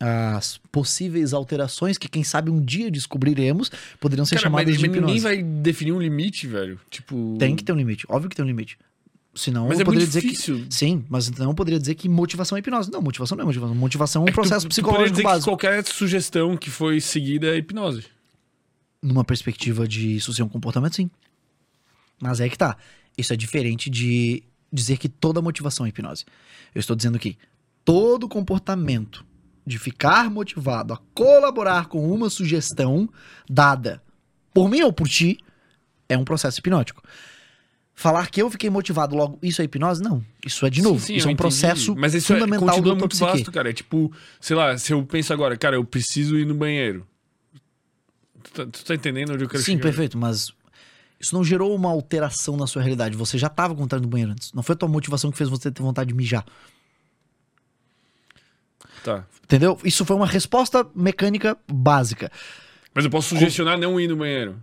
as 0.00 0.58
possíveis 0.72 1.34
alterações 1.34 1.98
que, 1.98 2.08
quem 2.08 2.24
sabe, 2.24 2.50
um 2.50 2.60
dia 2.60 2.90
descobriremos 2.90 3.70
poderiam 4.00 4.24
ser 4.24 4.36
Cara, 4.36 4.48
mas, 4.48 4.62
chamadas 4.62 4.78
de 4.78 4.80
mas 4.80 4.96
hipnose. 4.96 5.14
ninguém 5.14 5.22
vai 5.22 5.42
definir 5.42 5.92
um 5.92 6.00
limite, 6.00 6.46
velho. 6.46 6.80
Tipo. 6.88 7.36
Tem 7.38 7.54
que 7.54 7.62
ter 7.62 7.72
um 7.72 7.76
limite. 7.76 8.06
Óbvio 8.08 8.30
que 8.30 8.36
tem 8.36 8.44
um 8.44 8.48
limite. 8.48 8.78
Senão 9.34 9.68
Mas 9.68 9.78
eu 9.78 9.82
é 9.82 9.84
poderia 9.84 10.06
dizer 10.06 10.22
difícil. 10.22 10.66
que. 10.66 10.74
Sim, 10.74 11.04
mas 11.08 11.28
então 11.28 11.48
eu 11.48 11.54
poderia 11.54 11.78
dizer 11.78 11.94
que 11.94 12.08
motivação 12.08 12.56
é 12.56 12.60
hipnose. 12.60 12.90
Não, 12.90 13.00
motivação 13.00 13.36
não 13.36 13.42
é 13.42 13.46
motivação. 13.46 13.74
Motivação 13.76 14.22
é 14.22 14.24
um 14.24 14.28
É 14.28 14.32
tu- 14.32 14.34
processo 14.34 14.66
tu 14.66 14.70
psicológico 14.70 15.16
que 15.18 15.22
básico. 15.22 15.48
qualquer 15.50 15.84
sugestão 15.86 16.56
que 16.56 16.68
foi 16.68 17.00
seguida 17.00 17.46
é 17.46 17.56
hipnose. 17.56 18.04
Numa 19.00 19.24
perspectiva 19.24 19.86
de 19.86 20.16
isso 20.16 20.32
ser 20.34 20.42
um 20.42 20.48
comportamento, 20.48 20.96
sim. 20.96 21.08
Mas 22.20 22.40
é 22.40 22.48
que 22.48 22.58
tá. 22.58 22.76
Isso 23.16 23.32
é 23.32 23.36
diferente 23.36 23.88
de 23.88 24.42
dizer 24.72 24.98
que 24.98 25.08
toda 25.08 25.40
motivação 25.40 25.86
é 25.86 25.90
hipnose. 25.90 26.24
Eu 26.74 26.80
estou 26.80 26.96
dizendo 26.96 27.18
que 27.18 27.38
todo 27.84 28.28
comportamento 28.28 29.24
de 29.64 29.78
ficar 29.78 30.28
motivado 30.28 30.92
a 30.92 30.96
colaborar 31.14 31.86
com 31.86 32.12
uma 32.12 32.28
sugestão 32.28 33.08
dada 33.48 34.02
por 34.52 34.68
mim 34.68 34.82
ou 34.82 34.92
por 34.92 35.08
ti 35.08 35.38
é 36.08 36.18
um 36.18 36.24
processo 36.24 36.58
hipnótico. 36.58 37.00
Falar 38.00 38.30
que 38.30 38.40
eu 38.40 38.50
fiquei 38.50 38.70
motivado 38.70 39.14
logo, 39.14 39.38
isso 39.42 39.60
é 39.60 39.66
hipnose? 39.66 40.02
Não. 40.02 40.24
Isso 40.42 40.64
é, 40.64 40.70
de 40.70 40.80
novo, 40.80 40.98
Sim, 40.98 41.06
sim, 41.08 41.14
isso 41.16 41.26
é 41.26 41.28
um 41.28 41.32
entendi. 41.32 41.42
processo 41.42 41.94
Mas 41.94 42.14
isso 42.14 42.32
é, 42.32 42.36
fundamental 42.36 42.68
continua 42.68 42.94
do 42.94 42.98
muito 42.98 43.10
psique. 43.10 43.30
vasto, 43.30 43.52
cara. 43.52 43.68
É 43.68 43.72
tipo, 43.74 44.10
sei 44.40 44.56
lá, 44.56 44.78
se 44.78 44.94
eu 44.94 45.04
penso 45.04 45.34
agora, 45.34 45.54
cara, 45.54 45.76
eu 45.76 45.84
preciso 45.84 46.38
ir 46.38 46.46
no 46.46 46.54
banheiro. 46.54 47.06
Tu 48.42 48.50
tá, 48.52 48.64
tu 48.64 48.82
tá 48.86 48.94
entendendo 48.94 49.34
onde 49.34 49.44
eu 49.44 49.48
quero 49.50 49.62
Sim, 49.62 49.72
chegar? 49.72 49.82
perfeito, 49.82 50.16
mas 50.16 50.50
isso 51.20 51.34
não 51.34 51.44
gerou 51.44 51.74
uma 51.76 51.90
alteração 51.90 52.56
na 52.56 52.66
sua 52.66 52.80
realidade. 52.80 53.14
Você 53.18 53.36
já 53.36 53.48
estava 53.48 53.74
com 53.74 53.82
vontade 53.82 54.00
no 54.02 54.08
banheiro 54.08 54.32
antes. 54.32 54.50
Não 54.54 54.62
foi 54.62 54.72
a 54.72 54.78
tua 54.78 54.88
motivação 54.88 55.30
que 55.30 55.36
fez 55.36 55.50
você 55.50 55.70
ter 55.70 55.82
vontade 55.82 56.08
de 56.08 56.14
mijar. 56.14 56.46
Tá. 59.04 59.26
Entendeu? 59.44 59.78
Isso 59.84 60.06
foi 60.06 60.16
uma 60.16 60.26
resposta 60.26 60.86
mecânica 60.94 61.54
básica. 61.70 62.32
Mas 62.94 63.04
eu 63.04 63.10
posso 63.10 63.28
sugestionar 63.28 63.78
não 63.78 64.00
ir 64.00 64.08
no 64.08 64.16
banheiro. 64.16 64.58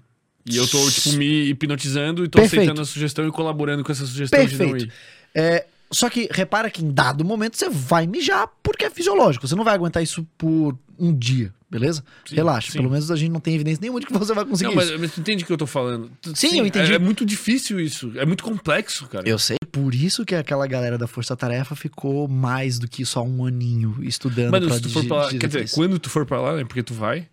E 0.49 0.55
eu 0.57 0.67
tô, 0.67 0.89
tipo, 0.89 1.11
me 1.13 1.49
hipnotizando 1.49 2.23
e 2.23 2.27
tô 2.27 2.39
Perfeito. 2.39 2.61
aceitando 2.61 2.81
a 2.81 2.85
sugestão 2.85 3.27
e 3.27 3.31
colaborando 3.31 3.83
com 3.83 3.91
essa 3.91 4.05
sugestão 4.05 4.43
de 4.45 4.51
não 4.57 4.57
Perfeito. 4.69 4.85
ir. 4.85 4.93
É, 5.35 5.65
só 5.91 6.09
que 6.09 6.27
repara 6.31 6.69
que 6.69 6.83
em 6.83 6.91
dado 6.91 7.23
momento 7.25 7.57
você 7.57 7.69
vai 7.69 8.07
mijar 8.07 8.47
porque 8.63 8.85
é 8.85 8.89
fisiológico. 8.89 9.47
Você 9.47 9.55
não 9.55 9.63
vai 9.63 9.73
aguentar 9.75 10.01
isso 10.01 10.25
por 10.37 10.77
um 10.99 11.13
dia, 11.15 11.53
beleza? 11.69 12.03
Sim, 12.25 12.35
Relaxa. 12.35 12.71
sim. 12.71 12.77
Pelo 12.79 12.89
menos 12.89 13.11
a 13.11 13.15
gente 13.15 13.31
não 13.31 13.39
tem 13.39 13.53
evidência 13.55 13.79
nenhuma 13.81 13.99
de 13.99 14.05
que 14.07 14.13
você 14.17 14.33
vai 14.33 14.43
conseguir 14.45 14.69
Não, 14.69 14.75
mas, 14.75 14.89
isso. 14.89 14.99
mas 14.99 15.11
tu 15.13 15.19
entende 15.21 15.43
o 15.43 15.47
que 15.47 15.53
eu 15.53 15.57
tô 15.57 15.67
falando? 15.67 16.09
Tu- 16.21 16.35
Sim, 16.35 16.59
eu 16.59 16.65
entendi. 16.65 16.91
É, 16.91 16.95
é 16.95 16.99
muito 16.99 17.25
difícil 17.25 17.79
isso. 17.79 18.11
É 18.15 18.25
muito 18.25 18.43
complexo, 18.43 19.05
cara. 19.07 19.27
Eu 19.29 19.37
sei. 19.37 19.57
Por 19.71 19.93
isso 19.93 20.25
que 20.25 20.33
aquela 20.33 20.65
galera 20.65 20.97
da 20.97 21.05
Força 21.07 21.35
Tarefa 21.35 21.75
ficou 21.75 22.27
mais 22.27 22.79
do 22.79 22.87
que 22.87 23.05
só 23.05 23.21
um 23.23 23.45
aninho 23.45 23.95
estudando 24.01 24.51
Mano, 24.51 24.73
se 24.73 24.81
tu 24.81 24.89
for 24.89 25.05
pra 25.05 25.17
lá, 25.17 25.29
quer 25.29 25.45
dizer, 25.47 25.65
isso. 25.65 25.75
quando 25.75 25.99
tu 25.99 26.09
for 26.09 26.25
pra 26.25 26.41
lá, 26.41 26.55
né? 26.55 26.63
Porque 26.65 26.81
tu 26.81 26.93
vai, 26.95 27.27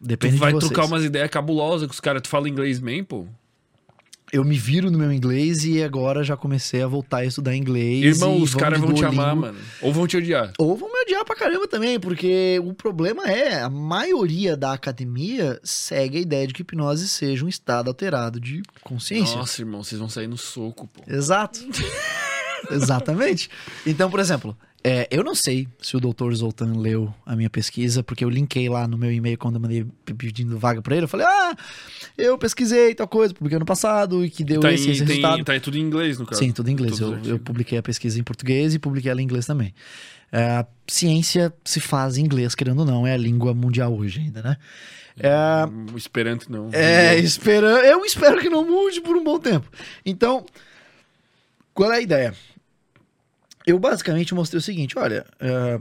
Depende 0.00 0.36
tu 0.36 0.40
vai 0.40 0.52
de 0.52 0.58
vocês. 0.58 0.72
trocar 0.72 0.86
umas 0.86 1.04
ideias 1.04 1.28
cabulosas 1.28 1.86
com 1.86 1.92
os 1.92 2.00
caras. 2.00 2.22
Tu 2.22 2.28
fala 2.28 2.48
inglês 2.48 2.80
mesmo, 2.80 3.06
pô? 3.06 3.26
eu 4.32 4.44
me 4.44 4.56
viro 4.56 4.90
no 4.90 4.98
meu 4.98 5.12
inglês 5.12 5.64
e 5.64 5.82
agora 5.82 6.22
já 6.22 6.36
comecei 6.36 6.82
a 6.82 6.86
voltar 6.86 7.18
a 7.18 7.24
estudar 7.24 7.54
inglês. 7.56 8.20
Irmão, 8.20 8.40
os 8.40 8.54
caras 8.54 8.78
vão 8.80 8.94
te 8.94 9.04
amar, 9.04 9.34
mano. 9.34 9.58
Ou 9.82 9.92
vão 9.92 10.06
te 10.06 10.16
odiar. 10.16 10.52
Ou 10.58 10.76
vão 10.76 10.88
me 10.90 11.02
odiar 11.02 11.24
pra 11.24 11.34
caramba 11.34 11.66
também, 11.66 11.98
porque 11.98 12.60
o 12.64 12.72
problema 12.72 13.28
é, 13.28 13.60
a 13.60 13.68
maioria 13.68 14.56
da 14.56 14.72
academia 14.72 15.60
segue 15.64 16.18
a 16.18 16.20
ideia 16.20 16.46
de 16.46 16.54
que 16.54 16.62
hipnose 16.62 17.08
seja 17.08 17.44
um 17.44 17.48
estado 17.48 17.88
alterado 17.88 18.40
de 18.40 18.62
consciência. 18.82 19.36
Nossa, 19.36 19.60
irmão, 19.60 19.82
vocês 19.82 19.98
vão 19.98 20.08
sair 20.08 20.28
no 20.28 20.38
soco, 20.38 20.86
pô. 20.86 21.02
Exato. 21.08 21.60
Exatamente. 22.70 23.50
Então, 23.84 24.10
por 24.10 24.20
exemplo, 24.20 24.56
é, 24.82 25.06
eu 25.10 25.22
não 25.22 25.34
sei 25.34 25.68
se 25.80 25.96
o 25.96 26.00
Dr. 26.00 26.32
Zoltan 26.32 26.72
leu 26.78 27.12
a 27.26 27.36
minha 27.36 27.50
pesquisa, 27.50 28.02
porque 28.02 28.24
eu 28.24 28.30
linkei 28.30 28.68
lá 28.68 28.88
no 28.88 28.96
meu 28.96 29.12
e-mail 29.12 29.36
quando 29.36 29.56
eu 29.56 29.60
mandei 29.60 29.86
pedindo 30.04 30.58
vaga 30.58 30.80
pra 30.80 30.96
ele. 30.96 31.04
Eu 31.04 31.08
falei, 31.08 31.26
ah, 31.26 31.54
eu 32.16 32.38
pesquisei 32.38 32.94
tal 32.94 33.06
coisa, 33.06 33.34
publiquei 33.34 33.56
ano 33.56 33.66
passado 33.66 34.24
e 34.24 34.30
que 34.30 34.42
deu 34.42 34.60
Tá, 34.60 34.72
esse, 34.72 34.88
em, 34.88 34.92
esse 34.92 35.00
tem, 35.04 35.16
resultado. 35.16 35.44
tá 35.44 35.56
em 35.56 35.60
tudo 35.60 35.76
em 35.76 35.80
inglês, 35.82 36.18
no 36.18 36.24
caso. 36.26 36.40
Sim, 36.40 36.50
tudo 36.52 36.68
em 36.70 36.72
inglês. 36.72 36.94
Os 36.94 37.00
Eu, 37.00 37.18
eu 37.24 37.38
publiquei 37.38 37.76
a 37.78 37.82
pesquisa 37.82 38.18
em 38.18 38.22
português 38.22 38.74
e 38.74 38.78
publiquei 38.78 39.10
ela 39.10 39.20
em 39.20 39.24
inglês 39.24 39.44
também. 39.46 39.74
É, 40.32 40.64
ciência 40.86 41.52
se 41.64 41.80
faz 41.80 42.16
em 42.16 42.24
inglês, 42.24 42.54
querendo 42.54 42.78
ou 42.80 42.86
não, 42.86 43.06
é 43.06 43.12
a 43.12 43.16
língua 43.18 43.52
mundial 43.52 43.92
hoje 43.92 44.20
ainda, 44.20 44.40
né? 44.42 44.56
É, 45.18 45.66
O 45.92 45.98
Esperanto 45.98 46.50
não. 46.50 46.70
é, 46.72 47.18
espera, 47.18 47.66
eu 47.86 48.02
espero 48.04 48.40
que 48.40 48.48
não 48.48 48.64
mude 48.64 49.00
por 49.02 49.14
um 49.16 49.24
bom 49.24 49.38
tempo. 49.38 49.68
Então, 50.06 50.46
qual 51.74 51.92
é 51.92 51.96
a 51.96 52.00
ideia? 52.00 52.32
Eu 53.66 53.78
basicamente 53.78 54.34
mostrei 54.34 54.58
o 54.58 54.62
seguinte: 54.62 54.98
olha, 54.98 55.26
é, 55.38 55.80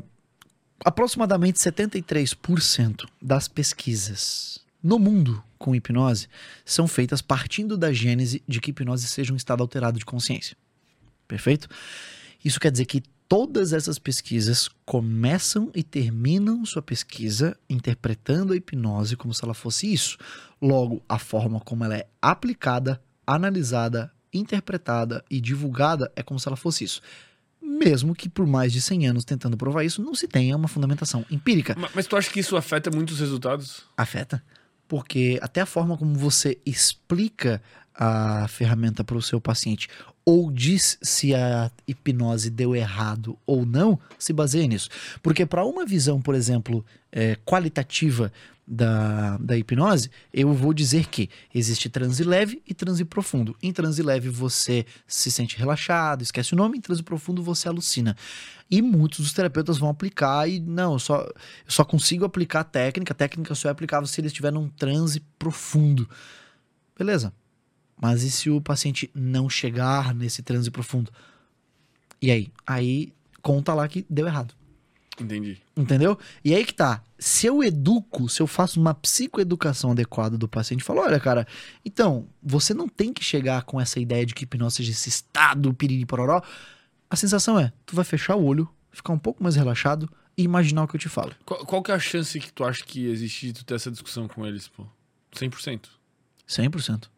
aproximadamente 0.83 1.59
73% 1.59 3.05
das 3.21 3.47
pesquisas 3.47 4.59
no 4.81 4.97
mundo 4.97 5.43
com 5.57 5.75
hipnose 5.75 6.27
são 6.63 6.87
feitas 6.87 7.21
partindo 7.21 7.77
da 7.77 7.91
gênese 7.91 8.41
de 8.47 8.61
que 8.61 8.71
hipnose 8.71 9.07
seja 9.07 9.33
um 9.33 9.35
estado 9.35 9.61
alterado 9.61 9.99
de 9.99 10.05
consciência. 10.05 10.55
Perfeito? 11.27 11.67
Isso 12.43 12.59
quer 12.59 12.71
dizer 12.71 12.85
que 12.85 13.03
todas 13.27 13.73
essas 13.73 13.99
pesquisas 13.99 14.69
começam 14.85 15.69
e 15.75 15.83
terminam 15.83 16.65
sua 16.65 16.81
pesquisa 16.81 17.55
interpretando 17.69 18.53
a 18.53 18.55
hipnose 18.55 19.17
como 19.17 19.33
se 19.33 19.43
ela 19.43 19.53
fosse 19.53 19.91
isso. 19.91 20.17
Logo, 20.61 21.03
a 21.07 21.19
forma 21.19 21.59
como 21.59 21.83
ela 21.83 21.97
é 21.97 22.07
aplicada, 22.21 23.01
analisada, 23.27 24.11
interpretada 24.33 25.23
e 25.29 25.41
divulgada 25.41 26.11
é 26.15 26.23
como 26.23 26.39
se 26.39 26.47
ela 26.47 26.57
fosse 26.57 26.85
isso. 26.85 27.01
Mesmo 27.69 28.15
que 28.15 28.27
por 28.27 28.47
mais 28.47 28.73
de 28.73 28.81
100 28.81 29.07
anos 29.07 29.23
tentando 29.23 29.55
provar 29.55 29.83
isso, 29.83 30.01
não 30.01 30.15
se 30.15 30.27
tenha 30.27 30.55
uma 30.57 30.67
fundamentação 30.67 31.23
empírica. 31.29 31.75
Ma- 31.77 31.89
Mas 31.93 32.07
tu 32.07 32.15
acha 32.17 32.29
que 32.31 32.39
isso 32.39 32.57
afeta 32.57 32.89
muito 32.89 33.11
os 33.11 33.19
resultados? 33.19 33.83
Afeta. 33.95 34.43
Porque 34.87 35.37
até 35.41 35.61
a 35.61 35.65
forma 35.67 35.95
como 35.97 36.15
você 36.15 36.57
explica 36.65 37.61
a 37.93 38.47
ferramenta 38.47 39.03
para 39.03 39.17
o 39.17 39.21
seu 39.21 39.39
paciente 39.39 39.87
ou 40.25 40.51
diz 40.51 40.97
se 41.01 41.33
a 41.35 41.69
hipnose 41.87 42.49
deu 42.49 42.75
errado 42.75 43.37
ou 43.45 43.65
não, 43.65 43.99
se 44.17 44.31
baseia 44.33 44.65
nisso. 44.67 44.89
Porque 45.21 45.45
para 45.45 45.63
uma 45.65 45.85
visão, 45.85 46.21
por 46.21 46.33
exemplo, 46.35 46.85
é, 47.11 47.35
qualitativa 47.45 48.31
da, 48.69 49.37
da 49.37 49.57
hipnose, 49.57 50.11
eu 50.31 50.53
vou 50.53 50.73
dizer 50.73 51.07
que 51.07 51.27
existe 51.53 51.89
transe 51.89 52.23
leve 52.23 52.61
e 52.67 52.73
transe 52.73 53.03
profundo. 53.03 53.57
Em 53.63 53.73
transe 53.73 54.03
leve 54.03 54.29
você 54.29 54.85
se 55.07 55.31
sente 55.31 55.57
relaxado, 55.57 56.21
esquece 56.21 56.53
o 56.53 56.55
nome, 56.55 56.77
em 56.77 56.81
transe 56.81 57.01
profundo 57.01 57.41
você 57.41 57.67
alucina. 57.67 58.15
E 58.69 58.81
muitos 58.81 59.21
dos 59.21 59.33
terapeutas 59.33 59.79
vão 59.79 59.89
aplicar 59.89 60.47
e 60.47 60.59
não, 60.59 60.93
eu 60.93 60.99
só, 60.99 61.21
eu 61.21 61.33
só 61.67 61.83
consigo 61.83 62.23
aplicar 62.23 62.59
a 62.59 62.63
técnica, 62.63 63.11
a 63.11 63.15
técnica 63.15 63.55
só 63.55 63.69
é 63.69 63.71
aplicável 63.71 64.05
se 64.05 64.21
ele 64.21 64.27
estiver 64.27 64.51
num 64.51 64.69
transe 64.69 65.21
profundo. 65.39 66.07
Beleza. 66.97 67.33
Mas 67.99 68.21
e 68.21 68.29
se 68.29 68.49
o 68.49 68.61
paciente 68.61 69.09
não 69.15 69.49
chegar 69.49 70.13
nesse 70.13 70.43
transe 70.43 70.69
profundo? 70.69 71.11
E 72.21 72.29
aí? 72.29 72.51
Aí 72.65 73.11
conta 73.41 73.73
lá 73.73 73.87
que 73.87 74.05
deu 74.09 74.27
errado. 74.27 74.53
Entendi. 75.19 75.57
Entendeu? 75.75 76.17
E 76.43 76.53
aí 76.53 76.65
que 76.65 76.73
tá. 76.73 77.01
Se 77.17 77.47
eu 77.47 77.63
educo, 77.63 78.29
se 78.29 78.41
eu 78.41 78.47
faço 78.47 78.79
uma 78.79 78.93
psicoeducação 78.93 79.91
adequada 79.91 80.37
do 80.37 80.47
paciente, 80.47 80.83
falo, 80.83 81.01
olha, 81.01 81.19
cara, 81.19 81.47
então, 81.83 82.27
você 82.41 82.73
não 82.73 82.87
tem 82.87 83.13
que 83.13 83.23
chegar 83.23 83.63
com 83.63 83.79
essa 83.79 83.99
ideia 83.99 84.25
de 84.25 84.33
que 84.33 84.43
hipnose 84.43 84.77
seja 84.77 84.91
esse 84.91 85.09
estado 85.09 85.73
piriri 85.73 86.05
pororó. 86.05 86.41
A 87.09 87.15
sensação 87.15 87.59
é, 87.59 87.73
tu 87.85 87.95
vai 87.95 88.05
fechar 88.05 88.35
o 88.35 88.43
olho, 88.43 88.69
ficar 88.91 89.13
um 89.13 89.19
pouco 89.19 89.43
mais 89.43 89.55
relaxado 89.55 90.09
e 90.37 90.43
imaginar 90.43 90.83
o 90.83 90.87
que 90.87 90.95
eu 90.95 90.99
te 90.99 91.09
falo. 91.09 91.35
Qual, 91.45 91.65
qual 91.65 91.83
que 91.83 91.91
é 91.91 91.95
a 91.95 91.99
chance 91.99 92.39
que 92.39 92.51
tu 92.51 92.63
acha 92.63 92.83
que 92.83 93.07
existe 93.07 93.47
de 93.47 93.53
tu 93.53 93.65
ter 93.65 93.75
essa 93.75 93.91
discussão 93.91 94.27
com 94.27 94.45
eles, 94.45 94.67
pô? 94.67 94.85
100%. 95.35 95.89
100%. 96.47 97.09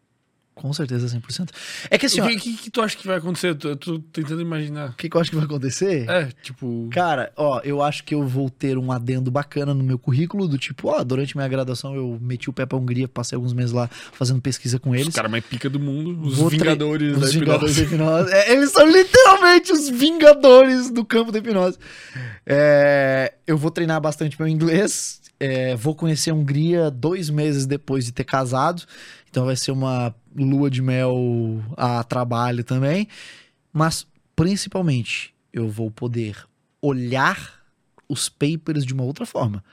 Com 0.54 0.70
certeza 0.72 1.06
100%. 1.06 1.48
É 1.90 1.96
que 1.96 2.06
assim, 2.06 2.20
ó, 2.20 2.26
o 2.26 2.28
que, 2.28 2.36
que, 2.36 2.56
que 2.56 2.70
tu 2.70 2.82
acha 2.82 2.96
que 2.96 3.06
vai 3.06 3.16
acontecer? 3.16 3.48
Eu 3.48 3.54
tô, 3.56 3.68
eu 3.70 3.76
tô 3.76 3.98
tentando 4.12 4.40
imaginar. 4.42 4.90
o 4.90 4.92
que, 4.94 5.08
que 5.08 5.16
eu 5.16 5.20
acho 5.20 5.30
que 5.30 5.36
vai 5.36 5.46
acontecer? 5.46 6.08
É, 6.08 6.28
tipo... 6.42 6.88
Cara, 6.92 7.32
ó, 7.36 7.60
eu 7.64 7.82
acho 7.82 8.04
que 8.04 8.14
eu 8.14 8.26
vou 8.26 8.50
ter 8.50 8.76
um 8.76 8.92
adendo 8.92 9.30
bacana 9.30 9.72
no 9.72 9.82
meu 9.82 9.98
currículo, 9.98 10.46
do 10.46 10.58
tipo, 10.58 10.88
ó, 10.88 11.02
durante 11.02 11.36
minha 11.36 11.48
graduação 11.48 11.94
eu 11.94 12.18
meti 12.20 12.50
o 12.50 12.52
pé 12.52 12.66
pra 12.66 12.76
Hungria, 12.76 13.08
passei 13.08 13.34
alguns 13.34 13.54
meses 13.54 13.72
lá 13.72 13.88
fazendo 13.88 14.40
pesquisa 14.42 14.78
com 14.78 14.94
eles. 14.94 15.08
Os 15.08 15.14
caras 15.14 15.30
mais 15.30 15.44
pica 15.44 15.70
do 15.70 15.80
mundo, 15.80 16.20
os 16.22 16.36
Vou 16.36 16.50
vingadores 16.50 17.18
da 17.18 17.26
Os 17.26 17.32
Vingadores 17.34 17.76
da 17.76 17.82
hipnose. 17.82 18.28
Hipnose. 18.28 18.32
É, 18.32 18.52
eles 18.52 18.70
são 18.70 18.86
literalmente 18.86 19.72
os 19.72 19.88
Vingadores 19.88 20.90
do 20.90 21.04
campo 21.04 21.32
da 21.32 21.38
hipnose. 21.38 21.78
É, 22.46 23.34
eu 23.46 23.56
vou 23.56 23.70
treinar 23.70 24.00
bastante 24.00 24.36
meu 24.38 24.46
inglês. 24.48 25.20
é, 25.40 25.74
vou 25.74 25.94
conhecer 25.94 26.30
a 26.30 26.34
Hungria 26.34 26.90
dois 26.90 27.28
meses 27.30 27.66
depois 27.66 28.04
de 28.04 28.12
ter 28.12 28.24
casado. 28.24 28.82
Então 29.32 29.46
vai 29.46 29.56
ser 29.56 29.70
uma 29.72 30.14
lua 30.36 30.70
de 30.70 30.82
mel 30.82 31.64
a 31.74 32.04
trabalho 32.04 32.62
também. 32.62 33.08
Mas, 33.72 34.06
principalmente, 34.36 35.34
eu 35.50 35.70
vou 35.70 35.90
poder 35.90 36.36
olhar 36.82 37.64
os 38.06 38.28
papers 38.28 38.84
de 38.84 38.92
uma 38.92 39.04
outra 39.04 39.24
forma. 39.24 39.64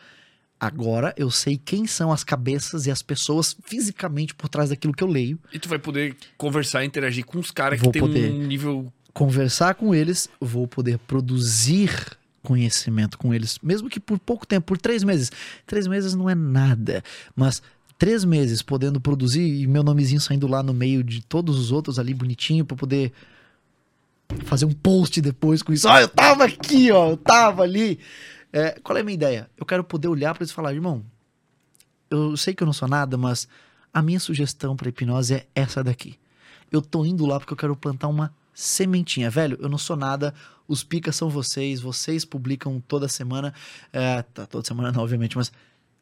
Agora 0.57 1.13
eu 1.17 1.29
sei 1.29 1.57
quem 1.57 1.85
são 1.85 2.09
as 2.09 2.23
cabeças 2.23 2.85
e 2.85 2.91
as 2.91 3.01
pessoas 3.01 3.57
fisicamente 3.65 4.33
por 4.33 4.47
trás 4.47 4.69
daquilo 4.69 4.93
que 4.93 5.03
eu 5.03 5.09
leio. 5.09 5.37
E 5.51 5.59
tu 5.59 5.67
vai 5.67 5.77
poder 5.77 6.15
conversar, 6.37 6.85
interagir 6.85 7.25
com 7.25 7.37
os 7.37 7.51
caras 7.51 7.81
que 7.81 7.91
tem 7.91 8.01
um 8.01 8.47
nível... 8.47 8.93
conversar 9.13 9.75
com 9.75 9.93
eles, 9.93 10.29
vou 10.39 10.69
poder 10.69 10.97
produzir 10.99 12.17
conhecimento 12.41 13.17
com 13.17 13.33
eles, 13.33 13.59
mesmo 13.61 13.89
que 13.89 13.99
por 13.99 14.17
pouco 14.17 14.47
tempo, 14.47 14.67
por 14.67 14.77
três 14.77 15.03
meses. 15.03 15.29
Três 15.65 15.85
meses 15.85 16.15
não 16.15 16.29
é 16.29 16.35
nada, 16.35 17.03
mas 17.35 17.61
três 17.99 18.23
meses 18.23 18.61
podendo 18.61 18.99
produzir 18.99 19.41
e 19.41 19.67
meu 19.67 19.83
nomezinho 19.83 20.21
saindo 20.21 20.47
lá 20.47 20.63
no 20.63 20.73
meio 20.73 21.03
de 21.03 21.21
todos 21.21 21.59
os 21.59 21.69
outros 21.71 21.99
ali 21.99 22.13
bonitinho 22.13 22.65
para 22.65 22.77
poder 22.77 23.11
fazer 24.45 24.63
um 24.63 24.71
post 24.71 25.19
depois 25.19 25.61
com 25.61 25.73
isso. 25.73 25.87
Ó, 25.87 25.99
eu 25.99 26.07
tava 26.07 26.45
aqui, 26.45 26.89
ó, 26.91 27.09
eu 27.09 27.17
tava 27.17 27.61
ali. 27.61 27.99
É, 28.53 28.79
qual 28.81 28.97
é 28.97 29.01
a 29.01 29.03
minha 29.03 29.13
ideia? 29.13 29.49
Eu 29.57 29.65
quero 29.65 29.83
poder 29.83 30.07
olhar 30.07 30.33
para 30.33 30.41
eles 30.43 30.51
e 30.51 30.53
falar, 30.53 30.73
irmão, 30.73 31.03
eu 32.09 32.37
sei 32.37 32.55
que 32.55 32.63
eu 32.63 32.65
não 32.65 32.73
sou 32.73 32.87
nada, 32.87 33.17
mas 33.17 33.47
a 33.93 34.01
minha 34.01 34.19
sugestão 34.19 34.77
para 34.77 34.87
hipnose 34.87 35.33
é 35.33 35.45
essa 35.53 35.83
daqui. 35.83 36.17
Eu 36.71 36.81
tô 36.81 37.05
indo 37.05 37.25
lá 37.25 37.37
porque 37.37 37.51
eu 37.51 37.57
quero 37.57 37.75
plantar 37.75 38.07
uma 38.07 38.33
sementinha, 38.53 39.29
velho. 39.29 39.57
Eu 39.59 39.67
não 39.67 39.77
sou 39.77 39.97
nada. 39.97 40.33
Os 40.67 40.83
picas 40.83 41.15
são 41.17 41.29
vocês. 41.29 41.81
Vocês 41.81 42.23
publicam 42.23 42.81
toda 42.87 43.09
semana. 43.09 43.53
É, 43.91 44.21
tá, 44.21 44.45
toda 44.45 44.65
semana 44.65 44.91
não, 44.91 45.01
obviamente, 45.01 45.35
mas 45.35 45.51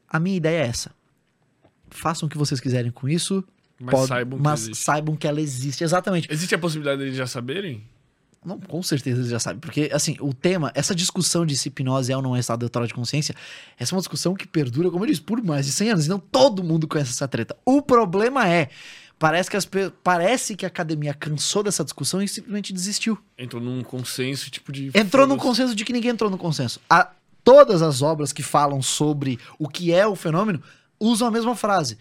a 0.08 0.20
minha 0.20 0.38
ideia 0.38 0.64
é 0.64 0.68
essa. 0.68 0.92
Façam 1.90 2.28
o 2.28 2.30
que 2.30 2.38
vocês 2.38 2.60
quiserem 2.60 2.92
com 2.92 3.08
isso. 3.08 3.44
Mas 3.80 3.94
pod- 3.94 4.08
saibam 4.08 4.38
que 4.38 4.44
mas 4.44 4.70
saibam 4.74 5.16
que 5.16 5.28
ela 5.28 5.40
existe. 5.42 5.84
Exatamente. 5.84 6.28
Existe 6.32 6.56
a 6.56 6.60
possibilidade 6.60 7.00
deles 7.00 7.16
já 7.16 7.28
saberem? 7.28 7.84
Não, 8.46 8.60
com 8.60 8.82
certeza 8.82 9.20
eles 9.20 9.30
já 9.30 9.40
sabem. 9.40 9.60
Porque, 9.60 9.90
assim, 9.92 10.16
o 10.22 10.34
tema, 10.34 10.72
essa 10.74 10.96
discussão 10.96 11.46
de 11.46 11.58
se 11.58 11.68
hipnose 11.68 12.12
é 12.12 12.16
ou 12.16 12.22
não 12.22 12.36
é 12.36 12.40
estado 12.40 12.64
alterado 12.64 12.88
de 12.88 12.94
consciência, 12.94 13.36
essa 13.78 13.94
é 13.94 13.96
uma 13.96 14.00
discussão 14.02 14.34
que 14.34 14.48
perdura, 14.48 14.90
como 14.90 15.04
eu 15.04 15.10
disse, 15.10 15.22
por 15.22 15.44
mais 15.44 15.66
de 15.66 15.72
100 15.74 15.90
anos. 15.90 16.06
Então 16.06 16.18
todo 16.20 16.64
mundo 16.64 16.88
conhece 16.88 17.12
essa 17.12 17.28
treta. 17.28 17.58
O 17.66 17.82
problema 17.82 18.48
é, 18.48 18.70
parece 19.20 19.50
que, 19.50 19.58
as, 19.58 19.68
parece 20.02 20.56
que 20.56 20.66
a 20.66 20.70
academia 20.70 21.14
cansou 21.14 21.62
dessa 21.62 21.84
discussão 21.84 22.22
e 22.22 22.28
simplesmente 22.28 22.72
desistiu. 22.72 23.18
Entrou 23.38 23.62
num 23.62 23.84
consenso, 23.84 24.50
tipo 24.50 24.72
de... 24.72 24.92
Entrou 24.94 25.28
num 25.28 25.38
consenso 25.38 25.76
de 25.76 25.84
que 25.84 25.92
ninguém 25.92 26.12
entrou 26.12 26.30
no 26.30 26.38
consenso. 26.38 26.80
A, 26.90 27.12
todas 27.44 27.82
as 27.82 28.02
obras 28.02 28.32
que 28.32 28.44
falam 28.44 28.82
sobre 28.82 29.38
o 29.60 29.68
que 29.68 29.92
é 29.92 30.08
o 30.08 30.16
fenômeno 30.16 30.64
usam 31.00 31.28
a 31.28 31.32
mesma 31.32 31.56
frase. 31.56 31.98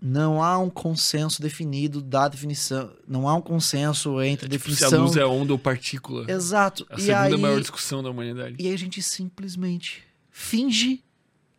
Não 0.00 0.42
há 0.42 0.58
um 0.58 0.68
consenso 0.68 1.40
definido 1.40 2.02
da 2.02 2.28
definição. 2.28 2.90
Não 3.08 3.26
há 3.28 3.34
um 3.34 3.40
consenso 3.40 4.20
entre 4.20 4.48
Tipo, 4.48 4.64
se 4.70 4.84
a 4.84 4.88
definição. 4.88 5.04
luz 5.04 5.16
é 5.16 5.24
onda 5.24 5.52
ou 5.52 5.58
partícula. 5.58 6.30
Exato. 6.30 6.86
A 6.90 6.96
e 6.96 7.00
segunda 7.02 7.36
aí, 7.36 7.36
maior 7.40 7.60
discussão 7.60 8.02
da 8.02 8.10
humanidade. 8.10 8.56
e 8.58 8.66
aí 8.68 8.74
a 8.74 8.78
gente 8.78 9.00
simplesmente 9.02 10.02
finge 10.30 11.02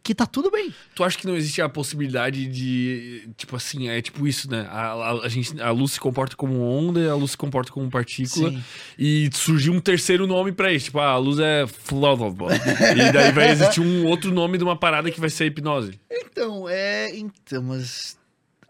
que 0.06 0.14
tá 0.14 0.28
tudo 0.28 0.52
bem. 0.52 0.72
Tu 0.94 1.04
acha 1.04 1.18
que 1.18 1.26
não 1.26 1.36
existe 1.36 1.60
a 1.64 1.68
possibilidade 1.68 2.46
de, 2.46 3.28
tipo 3.36 3.56
assim, 3.56 3.90
é 3.90 4.00
tipo 4.04 4.28
isso, 4.28 4.48
né? 4.50 4.68
A, 4.70 4.92
a, 4.92 5.12
a 5.26 5.28
gente, 5.28 5.60
a 5.60 5.72
luz 5.72 5.94
se 5.94 6.00
comporta 6.00 6.36
como 6.36 6.62
onda 6.62 7.10
a 7.10 7.16
luz 7.16 7.32
se 7.32 7.38
comporta 7.38 7.72
como 7.72 7.90
partícula. 7.90 8.52
Sim. 8.52 8.64
E 9.00 9.28
surgiu 9.34 9.74
um 9.74 9.80
terceiro 9.80 10.28
nome 10.28 10.52
pra 10.52 10.72
isso. 10.72 10.86
Tipo, 10.86 11.00
ah, 11.00 11.10
a 11.10 11.18
luz 11.18 11.40
é 11.40 11.66
flóvobo. 11.66 12.46
e 12.52 13.12
daí 13.12 13.32
vai 13.32 13.50
existir 13.50 13.82
um 13.82 14.06
outro 14.06 14.32
nome 14.32 14.60
de 14.60 14.64
uma 14.64 14.78
parada 14.78 15.10
que 15.10 15.20
vai 15.20 15.30
ser 15.32 15.46
a 15.46 15.48
hipnose. 15.48 16.00
Então, 16.12 16.70
é. 16.70 17.10
Então, 17.16 17.64
mas. 17.64 18.16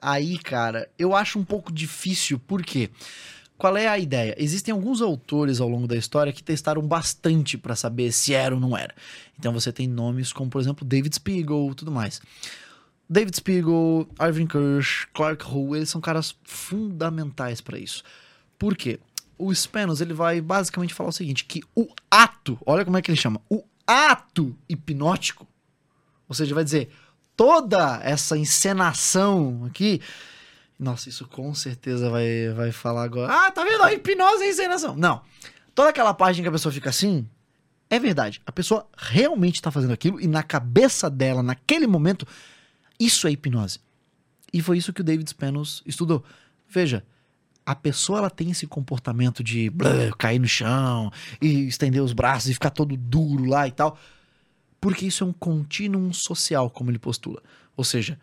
aí, 0.02 0.40
cara, 0.40 0.88
eu 0.98 1.14
acho 1.14 1.38
um 1.38 1.44
pouco 1.44 1.70
difícil, 1.70 2.40
por 2.40 2.64
quê? 2.64 2.90
Qual 3.58 3.78
é 3.78 3.88
a 3.88 3.98
ideia? 3.98 4.36
Existem 4.38 4.74
alguns 4.74 5.02
autores 5.02 5.62
ao 5.62 5.70
longo 5.70 5.88
da 5.88 5.96
história 5.96 6.34
que 6.34 6.44
testaram 6.44 6.82
bastante 6.82 7.58
para 7.58 7.76
saber 7.76 8.12
se 8.12 8.34
era 8.34 8.54
ou 8.54 8.60
não 8.60 8.78
era. 8.78 8.94
Então 9.40 9.54
você 9.54 9.72
tem 9.72 9.88
nomes 9.88 10.34
como, 10.34 10.50
por 10.50 10.60
exemplo, 10.60 10.86
David 10.86 11.16
Spiegel, 11.16 11.74
tudo 11.76 11.92
mais. 11.92 12.22
David 13.10 13.38
Spiegel, 13.38 14.08
Irving 14.20 14.48
Kirsch, 14.48 15.08
Clark 15.14 15.46
Hull, 15.46 15.76
eles 15.76 15.90
são 15.90 16.02
caras 16.02 16.36
fundamentais 16.44 17.62
para 17.62 17.78
isso. 17.78 18.04
Por 18.58 18.76
quê? 18.76 19.00
O 19.38 19.54
Spanos, 19.54 20.02
ele 20.02 20.14
vai 20.14 20.42
basicamente 20.42 20.94
falar 20.94 21.10
o 21.10 21.14
seguinte, 21.14 21.46
que 21.46 21.62
o 21.76 21.88
ato, 22.10 22.58
olha 22.66 22.84
como 22.84 22.98
é 22.98 23.02
que 23.02 23.12
ele 23.12 23.18
chama, 23.18 23.42
o 23.50 23.64
ato 23.86 24.56
hipnótico, 24.68 25.48
ou 26.28 26.34
seja, 26.34 26.56
vai 26.56 26.64
dizer, 26.64 26.90
toda 27.36 28.00
essa 28.02 28.38
encenação 28.38 29.66
aqui, 29.66 30.02
nossa, 30.78 31.10
isso 31.10 31.28
com 31.28 31.54
certeza 31.56 32.10
vai, 32.10 32.50
vai 32.54 32.72
falar 32.72 33.04
agora, 33.04 33.32
ah, 33.32 33.52
tá 33.52 33.64
vendo, 33.64 33.82
a 33.84 33.94
hipnose 33.94 34.44
é 34.44 34.50
encenação. 34.50 34.96
Não, 34.96 35.22
toda 35.74 35.90
aquela 35.90 36.16
em 36.32 36.42
que 36.42 36.48
a 36.48 36.52
pessoa 36.52 36.72
fica 36.72 36.90
assim, 36.90 37.28
é 37.90 38.00
verdade, 38.00 38.42
a 38.46 38.52
pessoa 38.52 38.88
realmente 38.98 39.62
tá 39.62 39.72
fazendo 39.72 39.94
aquilo 39.94 40.20
e 40.20 40.28
na 40.28 40.44
cabeça 40.44 41.10
dela, 41.10 41.42
naquele 41.42 41.88
momento, 41.88 42.28
isso 43.00 43.28
é 43.28 43.32
hipnose. 43.32 43.80
E 44.52 44.62
foi 44.62 44.78
isso 44.78 44.94
que 44.94 45.02
o 45.02 45.04
David 45.04 45.30
Spanos 45.30 45.84
estudou. 45.86 46.24
Veja, 46.68 47.06
a 47.66 47.76
pessoa 47.76 48.20
ela 48.20 48.30
tem 48.30 48.52
esse 48.52 48.68
comportamento 48.68 49.44
de 49.44 49.70
blá, 49.70 50.12
cair 50.18 50.40
no 50.40 50.48
chão 50.48 51.12
e 51.42 51.68
estender 51.68 52.02
os 52.02 52.14
braços 52.14 52.50
e 52.50 52.54
ficar 52.54 52.70
todo 52.70 52.96
duro 52.96 53.46
lá 53.46 53.68
e 53.68 53.72
tal, 53.72 53.98
porque 54.80 55.06
isso 55.08 55.24
é 55.24 55.28
um 55.28 55.34
contínuo 55.34 56.14
social, 56.14 56.70
como 56.70 56.92
ele 56.92 57.00
postula. 57.00 57.42
Ou 57.76 57.84
seja, 57.84 58.20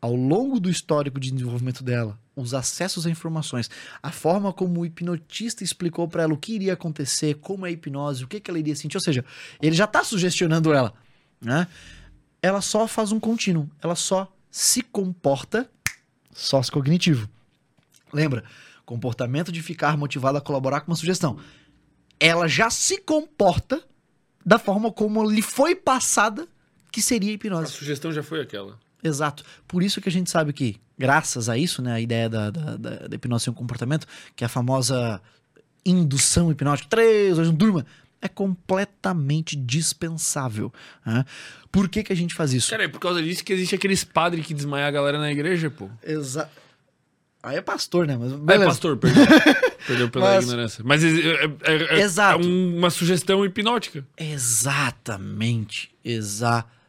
ao 0.00 0.14
longo 0.14 0.58
do 0.58 0.70
histórico 0.70 1.20
de 1.20 1.30
desenvolvimento 1.30 1.84
dela, 1.84 2.18
os 2.34 2.54
acessos 2.54 3.06
a 3.06 3.10
informações, 3.10 3.68
a 4.02 4.10
forma 4.10 4.52
como 4.52 4.80
o 4.80 4.86
hipnotista 4.86 5.62
explicou 5.62 6.08
para 6.08 6.22
ela 6.22 6.32
o 6.32 6.38
que 6.38 6.54
iria 6.54 6.72
acontecer, 6.72 7.34
como 7.34 7.66
é 7.66 7.68
a 7.68 7.72
hipnose, 7.72 8.24
o 8.24 8.28
que, 8.28 8.40
que 8.40 8.50
ela 8.50 8.58
iria 8.58 8.74
sentir, 8.74 8.96
ou 8.96 9.02
seja, 9.02 9.24
ele 9.60 9.76
já 9.76 9.84
está 9.84 10.02
sugestionando 10.02 10.72
ela, 10.72 10.94
né? 11.40 11.66
Ela 12.42 12.62
só 12.62 12.88
faz 12.88 13.12
um 13.12 13.20
contínuo, 13.20 13.68
ela 13.82 13.94
só 13.94 14.32
se 14.50 14.82
comporta 14.82 15.70
sócio-cognitivo. 16.32 17.28
Lembra? 18.12 18.44
Comportamento 18.86 19.52
de 19.52 19.62
ficar 19.62 19.96
motivado 19.98 20.38
a 20.38 20.40
colaborar 20.40 20.80
com 20.80 20.90
uma 20.90 20.96
sugestão. 20.96 21.38
Ela 22.18 22.48
já 22.48 22.70
se 22.70 22.98
comporta 22.98 23.82
da 24.44 24.58
forma 24.58 24.90
como 24.90 25.28
lhe 25.30 25.42
foi 25.42 25.74
passada 25.74 26.48
que 26.90 27.02
seria 27.02 27.30
a 27.30 27.32
A 27.32 27.34
hipnose. 27.34 27.72
sugestão 27.72 28.10
já 28.10 28.22
foi 28.22 28.40
aquela. 28.40 28.78
Exato. 29.02 29.44
Por 29.66 29.82
isso 29.82 30.00
que 30.00 30.08
a 30.08 30.12
gente 30.12 30.30
sabe 30.30 30.52
que, 30.52 30.76
graças 30.98 31.48
a 31.48 31.56
isso, 31.56 31.80
né, 31.82 31.92
a 31.94 32.00
ideia 32.00 32.28
da, 32.28 32.50
da, 32.50 32.76
da, 32.76 32.90
da 33.08 33.14
hipnose 33.16 33.44
ser 33.44 33.50
um 33.50 33.54
comportamento, 33.54 34.06
que 34.36 34.44
é 34.44 34.46
a 34.46 34.48
famosa 34.48 35.20
indução 35.84 36.50
hipnótica, 36.50 36.88
três, 36.88 37.38
hoje 37.38 37.50
não 37.50 37.56
durma, 37.56 37.86
é 38.22 38.28
completamente 38.28 39.56
dispensável. 39.56 40.70
né? 41.06 41.24
Por 41.72 41.88
que, 41.88 42.02
que 42.02 42.12
a 42.12 42.16
gente 42.16 42.34
faz 42.34 42.52
isso? 42.52 42.68
Cara, 42.70 42.84
é 42.84 42.88
por 42.88 43.00
causa 43.00 43.22
disso 43.22 43.42
que 43.42 43.52
existe 43.52 43.74
aqueles 43.74 44.04
padres 44.04 44.44
que 44.44 44.52
desmaiam 44.52 44.86
a 44.86 44.90
galera 44.90 45.18
na 45.18 45.30
igreja, 45.32 45.70
pô. 45.70 45.88
Exato. 46.02 46.50
Aí 47.42 47.56
é 47.56 47.62
pastor, 47.62 48.06
né? 48.06 48.18
Mas 48.18 48.60
É, 48.60 48.64
pastor, 48.66 48.98
perdão. 48.98 49.24
Perdeu 49.86 50.10
pela 50.10 50.26
Mas- 50.34 50.44
ignorância. 50.44 50.84
Mas 50.84 51.02
é, 51.02 51.08
é- 51.08 51.44
é- 51.62 51.98
é- 51.98 52.00
Exato. 52.02 52.42
é 52.42 52.46
um- 52.46 52.76
uma 52.76 52.90
sugestão 52.90 53.42
hipnótica. 53.46 54.04
Exatamente. 54.18 55.90
Exatamente. 56.04 56.79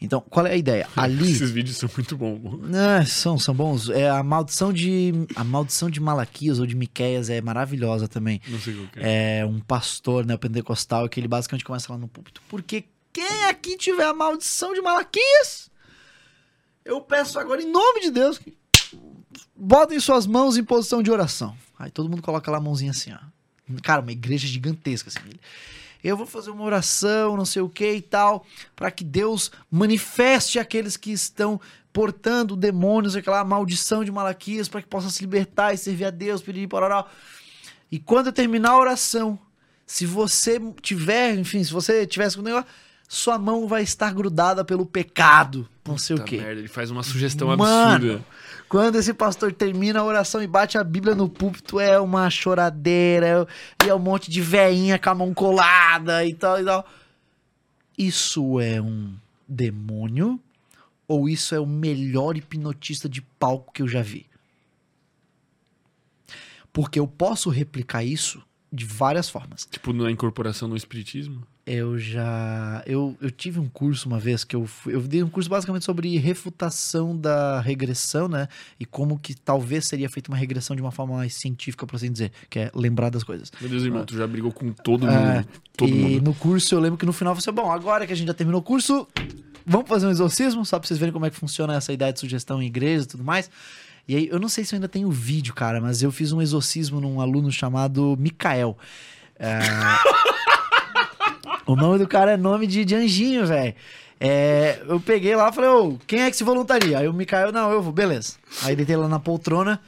Então, 0.00 0.20
qual 0.20 0.46
é 0.46 0.52
a 0.52 0.56
ideia? 0.56 0.88
Ali. 0.96 1.32
Esses 1.32 1.50
vídeos 1.50 1.76
são 1.76 1.88
muito 1.94 2.16
bons. 2.16 2.60
Ah, 2.74 3.04
são, 3.04 3.38
são 3.38 3.54
bons. 3.54 3.90
É 3.90 4.08
a 4.08 4.22
maldição 4.22 4.72
de. 4.72 5.12
A 5.34 5.42
maldição 5.42 5.90
de 5.90 6.00
Malaquias 6.00 6.58
ou 6.58 6.66
de 6.66 6.76
Miqueias 6.76 7.30
é 7.30 7.40
maravilhosa 7.40 8.06
também. 8.06 8.40
Não 8.46 8.58
sei 8.58 8.74
qual 8.74 8.86
que 8.88 9.00
é. 9.00 9.38
É 9.38 9.46
um 9.46 9.60
pastor, 9.60 10.24
né, 10.24 10.36
pentecostal, 10.36 11.08
que 11.08 11.18
ele 11.18 11.28
basicamente 11.28 11.64
começa 11.64 11.92
lá 11.92 11.98
no 11.98 12.08
púlpito. 12.08 12.42
Porque 12.48 12.84
quem 13.12 13.44
aqui 13.44 13.76
tiver 13.76 14.04
a 14.04 14.14
maldição 14.14 14.74
de 14.74 14.82
Malaquias, 14.82 15.70
eu 16.84 17.00
peço 17.00 17.38
agora 17.38 17.62
em 17.62 17.70
nome 17.70 18.00
de 18.00 18.10
Deus 18.10 18.38
que 18.38 18.56
botem 19.56 19.98
suas 20.00 20.26
mãos 20.26 20.56
em 20.56 20.64
posição 20.64 21.02
de 21.02 21.10
oração. 21.10 21.56
Aí 21.78 21.90
todo 21.90 22.08
mundo 22.08 22.22
coloca 22.22 22.50
lá 22.50 22.58
a 22.58 22.60
mãozinha 22.60 22.90
assim, 22.90 23.12
ó. 23.12 23.18
Cara, 23.82 24.02
uma 24.02 24.12
igreja 24.12 24.46
gigantesca 24.46 25.08
assim. 25.08 25.20
Eu 26.04 26.16
vou 26.18 26.26
fazer 26.26 26.50
uma 26.50 26.62
oração, 26.62 27.34
não 27.34 27.46
sei 27.46 27.62
o 27.62 27.68
que 27.68 27.94
e 27.94 28.02
tal, 28.02 28.44
para 28.76 28.90
que 28.90 29.02
Deus 29.02 29.50
manifeste 29.70 30.58
aqueles 30.58 30.98
que 30.98 31.10
estão 31.10 31.58
portando 31.94 32.54
demônios, 32.54 33.16
aquela 33.16 33.42
maldição 33.42 34.04
de 34.04 34.12
Malaquias, 34.12 34.68
para 34.68 34.82
que 34.82 34.88
possa 34.88 35.08
se 35.08 35.22
libertar 35.22 35.72
e 35.72 35.78
servir 35.78 36.04
a 36.04 36.10
Deus, 36.10 36.42
pedir 36.42 36.68
para 36.68 37.06
E 37.90 37.98
quando 37.98 38.26
eu 38.26 38.32
terminar 38.32 38.72
a 38.72 38.78
oração, 38.78 39.38
se 39.86 40.04
você 40.04 40.60
tiver, 40.82 41.38
enfim, 41.38 41.64
se 41.64 41.72
você 41.72 42.06
tivesse 42.06 42.36
com 42.36 42.42
o 42.42 42.44
negócio, 42.44 42.66
sua 43.08 43.38
mão 43.38 43.68
vai 43.68 43.82
estar 43.82 44.12
grudada 44.12 44.64
pelo 44.64 44.84
pecado, 44.84 45.68
não 45.86 45.96
sei 45.96 46.16
o 46.16 46.18
Puta 46.18 46.30
quê. 46.30 46.36
merda, 46.38 46.60
ele 46.60 46.68
faz 46.68 46.90
uma 46.90 47.02
sugestão 47.02 47.48
Mano, 47.56 47.64
absurda. 47.64 48.24
Quando 48.68 48.96
esse 48.96 49.14
pastor 49.14 49.52
termina 49.52 50.00
a 50.00 50.04
oração 50.04 50.42
e 50.42 50.46
bate 50.46 50.76
a 50.76 50.82
Bíblia 50.84 51.14
no 51.14 51.28
púlpito, 51.28 51.78
é 51.78 51.98
uma 52.00 52.28
choradeira, 52.30 53.26
é- 53.80 53.86
e 53.86 53.88
é 53.88 53.94
um 53.94 53.98
monte 53.98 54.30
de 54.30 54.40
veinha 54.40 54.98
com 54.98 55.10
a 55.10 55.14
mão 55.14 55.34
colada 55.34 56.24
e 56.24 56.34
tal 56.34 56.60
e 56.60 56.64
tal. 56.64 56.84
Isso 57.96 58.58
é 58.60 58.80
um 58.80 59.14
demônio 59.46 60.40
ou 61.06 61.28
isso 61.28 61.54
é 61.54 61.60
o 61.60 61.66
melhor 61.66 62.36
hipnotista 62.36 63.08
de 63.08 63.20
palco 63.22 63.72
que 63.72 63.82
eu 63.82 63.88
já 63.88 64.02
vi? 64.02 64.26
Porque 66.72 66.98
eu 66.98 67.06
posso 67.06 67.50
replicar 67.50 68.02
isso 68.02 68.42
de 68.72 68.84
várias 68.84 69.28
formas. 69.28 69.64
Tipo, 69.70 69.92
na 69.92 70.10
incorporação 70.10 70.66
no 70.66 70.76
espiritismo. 70.76 71.46
Eu 71.66 71.98
já. 71.98 72.82
Eu, 72.86 73.16
eu 73.22 73.30
tive 73.30 73.58
um 73.58 73.66
curso 73.70 74.06
uma 74.06 74.18
vez 74.18 74.44
que 74.44 74.54
eu 74.54 74.66
fui. 74.66 74.94
Eu 74.94 75.00
dei 75.00 75.22
um 75.22 75.30
curso 75.30 75.48
basicamente 75.48 75.82
sobre 75.84 76.14
refutação 76.18 77.16
da 77.16 77.58
regressão, 77.60 78.28
né? 78.28 78.48
E 78.78 78.84
como 78.84 79.18
que 79.18 79.34
talvez 79.34 79.86
seria 79.86 80.10
feita 80.10 80.30
uma 80.30 80.36
regressão 80.36 80.76
de 80.76 80.82
uma 80.82 80.90
forma 80.90 81.16
mais 81.16 81.32
científica, 81.34 81.86
por 81.86 81.96
assim 81.96 82.12
dizer, 82.12 82.32
que 82.50 82.58
é 82.58 82.70
lembrar 82.74 83.08
das 83.08 83.24
coisas. 83.24 83.50
Meu 83.60 83.70
Deus, 83.70 83.82
irmão, 83.82 84.04
tu 84.04 84.14
já 84.14 84.26
brigou 84.26 84.52
com 84.52 84.72
todo 84.72 85.08
É, 85.08 85.36
mundo. 85.36 85.48
Todo 85.74 85.88
e 85.88 85.94
mundo. 85.94 86.22
no 86.22 86.34
curso 86.34 86.74
eu 86.74 86.80
lembro 86.80 86.98
que 86.98 87.06
no 87.06 87.14
final 87.14 87.34
você, 87.34 87.50
bom, 87.50 87.70
agora 87.72 88.06
que 88.06 88.12
a 88.12 88.16
gente 88.16 88.26
já 88.28 88.34
terminou 88.34 88.60
o 88.60 88.64
curso, 88.64 89.08
vamos 89.64 89.88
fazer 89.88 90.06
um 90.06 90.10
exorcismo, 90.10 90.66
só 90.66 90.78
pra 90.78 90.86
vocês 90.86 90.98
verem 91.00 91.14
como 91.14 91.24
é 91.24 91.30
que 91.30 91.36
funciona 91.36 91.74
essa 91.74 91.94
ideia 91.94 92.12
de 92.12 92.20
sugestão 92.20 92.62
em 92.62 92.66
igreja 92.66 93.04
e 93.04 93.06
tudo 93.08 93.24
mais. 93.24 93.50
E 94.06 94.14
aí, 94.14 94.28
eu 94.30 94.38
não 94.38 94.50
sei 94.50 94.64
se 94.64 94.74
eu 94.74 94.76
ainda 94.76 94.88
tenho 94.88 95.10
vídeo, 95.10 95.54
cara, 95.54 95.80
mas 95.80 96.02
eu 96.02 96.12
fiz 96.12 96.30
um 96.30 96.42
exorcismo 96.42 97.00
num 97.00 97.22
aluno 97.22 97.50
chamado 97.50 98.14
Mikael. 98.20 98.76
É, 99.38 99.60
o 101.66 101.76
nome 101.76 101.98
do 101.98 102.08
cara 102.08 102.32
é 102.32 102.36
nome 102.36 102.66
de, 102.66 102.84
de 102.84 102.94
anjinho, 102.94 103.46
velho. 103.46 103.74
É, 104.20 104.80
eu 104.86 105.00
peguei 105.00 105.34
lá 105.34 105.48
e 105.48 105.52
falei, 105.52 105.70
ô, 105.70 105.98
quem 106.06 106.22
é 106.22 106.30
que 106.30 106.36
se 106.36 106.44
voluntaria? 106.44 106.98
Aí 106.98 107.08
o 107.08 107.12
Mikael, 107.12 107.52
não, 107.52 107.70
eu 107.70 107.82
vou, 107.82 107.92
beleza. 107.92 108.34
Aí 108.62 108.76
deitei 108.76 108.96
lá 108.96 109.08
na 109.08 109.18
poltrona, 109.18 109.80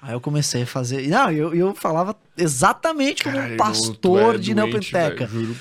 aí 0.00 0.14
eu 0.14 0.20
comecei 0.20 0.62
a 0.62 0.66
fazer. 0.66 1.06
Não, 1.08 1.30
eu, 1.30 1.54
eu 1.54 1.74
falava 1.74 2.16
exatamente 2.36 3.24
como 3.24 3.36
Caralho, 3.36 3.54
um 3.54 3.56
pastor 3.56 4.34
é 4.34 4.38
de 4.38 4.54
doente, 4.54 4.72
Neopenteca. 4.92 5.26
Juro. 5.26 5.56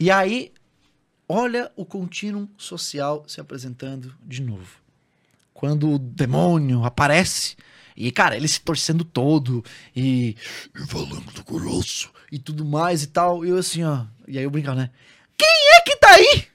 E 0.00 0.10
aí, 0.10 0.52
olha 1.28 1.70
o 1.76 1.84
contínuo 1.84 2.48
social 2.56 3.24
se 3.26 3.40
apresentando 3.40 4.14
de 4.24 4.42
novo. 4.42 4.68
Quando 5.52 5.92
o 5.92 5.98
demônio 5.98 6.84
aparece, 6.84 7.56
e, 7.96 8.10
cara, 8.10 8.36
ele 8.36 8.46
se 8.46 8.60
torcendo 8.60 9.04
todo, 9.04 9.64
e, 9.94 10.36
e 10.74 10.86
falando 10.86 11.32
do 11.32 11.42
grosso, 11.44 12.10
e 12.30 12.38
tudo 12.38 12.64
mais 12.64 13.02
e 13.02 13.06
tal. 13.06 13.44
E 13.44 13.48
eu 13.48 13.56
assim, 13.56 13.82
ó. 13.82 14.04
E 14.28 14.36
aí 14.36 14.44
eu 14.44 14.50
brincava, 14.50 14.76
né? 14.76 14.90
Quem 15.36 15.76
é 15.76 15.80
que 15.82 15.96
tá 15.96 16.10
aí? 16.10 16.48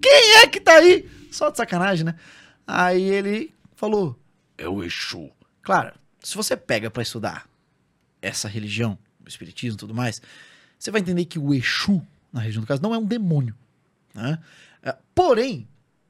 Quem 0.00 0.34
é 0.36 0.46
que 0.46 0.60
tá 0.60 0.74
aí? 0.74 1.08
Só 1.30 1.50
de 1.50 1.56
sacanagem, 1.56 2.04
né? 2.04 2.14
Aí 2.66 3.02
ele 3.02 3.54
falou: 3.74 4.18
É 4.56 4.68
o 4.68 4.82
Exu. 4.82 5.30
Claro, 5.62 5.92
se 6.22 6.36
você 6.36 6.56
pega 6.56 6.90
pra 6.90 7.02
estudar 7.02 7.48
essa 8.22 8.48
religião, 8.48 8.98
o 9.24 9.28
espiritismo 9.28 9.76
e 9.76 9.78
tudo 9.78 9.94
mais, 9.94 10.22
você 10.78 10.90
vai 10.90 11.00
entender 11.00 11.24
que 11.24 11.38
o 11.38 11.52
Exu, 11.52 12.02
na 12.32 12.40
região 12.40 12.60
do 12.60 12.66
caso, 12.66 12.82
não 12.82 12.94
é 12.94 12.98
um 12.98 13.04
demônio. 13.04 13.54
Né? 14.14 14.38
É, 14.82 14.96
Porém, 15.14 15.66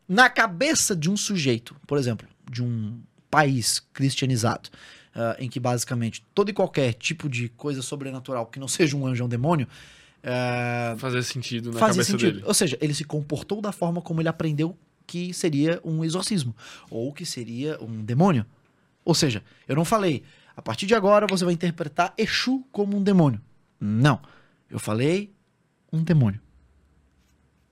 na 0.08 0.28
cabeça 0.28 0.94
de 0.94 1.10
um 1.10 1.16
sujeito, 1.16 1.75
por 1.86 1.99
exemplo, 1.99 2.28
de 2.50 2.62
um 2.62 3.00
país 3.31 3.81
cristianizado, 3.92 4.70
ah, 5.15 5.36
em 5.39 5.49
que 5.49 5.58
basicamente 5.58 6.25
todo 6.34 6.50
e 6.50 6.52
qualquer 6.52 6.92
tipo 6.92 7.28
de 7.28 7.49
coisa 7.49 7.81
sobrenatural 7.81 8.47
que 8.47 8.60
não 8.60 8.68
seja 8.68 8.97
um 8.97 9.07
anjo 9.07 9.23
ou 9.23 9.26
um 9.26 9.31
demônio, 9.31 9.66
ah, 10.27 10.97
Fazia 10.99 11.23
sentido 11.23 11.73
na 11.73 11.79
fazia 11.79 11.95
cabeça 11.95 12.11
sentido. 12.11 12.33
dele. 12.33 12.45
Ou 12.47 12.53
seja, 12.53 12.77
ele 12.81 12.93
se 12.93 13.05
comportou 13.05 13.61
da 13.61 13.71
forma 13.71 14.03
como 14.03 14.21
ele 14.21 14.29
aprendeu 14.29 14.77
que 15.07 15.33
seria 15.33 15.81
um 15.85 16.05
exorcismo 16.05 16.55
ou 16.91 17.13
que 17.13 17.25
seria 17.25 17.81
um 17.81 18.03
demônio. 18.05 18.45
Ou 19.05 19.15
seja, 19.15 19.43
eu 19.69 19.77
não 19.77 19.85
falei, 19.85 20.25
a 20.57 20.61
partir 20.61 20.85
de 20.87 20.95
agora 20.97 21.27
você 21.29 21.45
vai 21.45 21.55
interpretar 21.55 22.13
Exu 22.19 22.65
como 22.73 22.97
um 22.97 23.03
demônio. 23.03 23.41
Não. 23.79 24.21
Eu 24.69 24.81
falei 24.81 25.33
um 25.93 26.03
demônio. 26.03 26.41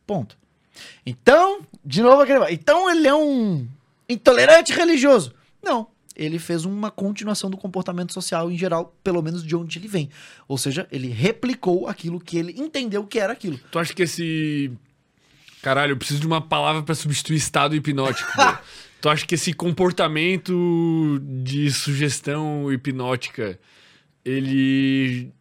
Ponto. 0.06 0.38
Então, 1.04 1.66
de 1.84 2.02
novo 2.02 2.22
aquele. 2.22 2.38
Então 2.52 2.88
ele 2.88 3.08
é 3.08 3.14
um 3.14 3.66
intolerante 4.08 4.72
religioso. 4.72 5.34
Não. 5.62 5.88
Ele 6.16 6.38
fez 6.38 6.64
uma 6.64 6.90
continuação 6.90 7.50
do 7.50 7.56
comportamento 7.56 8.12
social 8.12 8.50
em 8.50 8.56
geral, 8.56 8.96
pelo 9.02 9.20
menos 9.22 9.44
de 9.44 9.56
onde 9.56 9.78
ele 9.78 9.88
vem. 9.88 10.08
Ou 10.46 10.56
seja, 10.56 10.86
ele 10.90 11.08
replicou 11.08 11.88
aquilo 11.88 12.20
que 12.20 12.36
ele 12.38 12.54
entendeu 12.56 13.04
que 13.04 13.18
era 13.18 13.32
aquilo. 13.32 13.58
Tu 13.70 13.78
acha 13.78 13.92
que 13.92 14.02
esse. 14.02 14.70
Caralho, 15.62 15.92
eu 15.92 15.96
preciso 15.96 16.20
de 16.20 16.26
uma 16.26 16.40
palavra 16.40 16.82
pra 16.82 16.94
substituir 16.94 17.36
estado 17.36 17.74
hipnótico. 17.74 18.30
tu 19.00 19.08
acha 19.08 19.26
que 19.26 19.34
esse 19.34 19.52
comportamento 19.52 21.20
de 21.42 21.70
sugestão 21.72 22.72
hipnótica, 22.72 23.58
ele. 24.24 25.32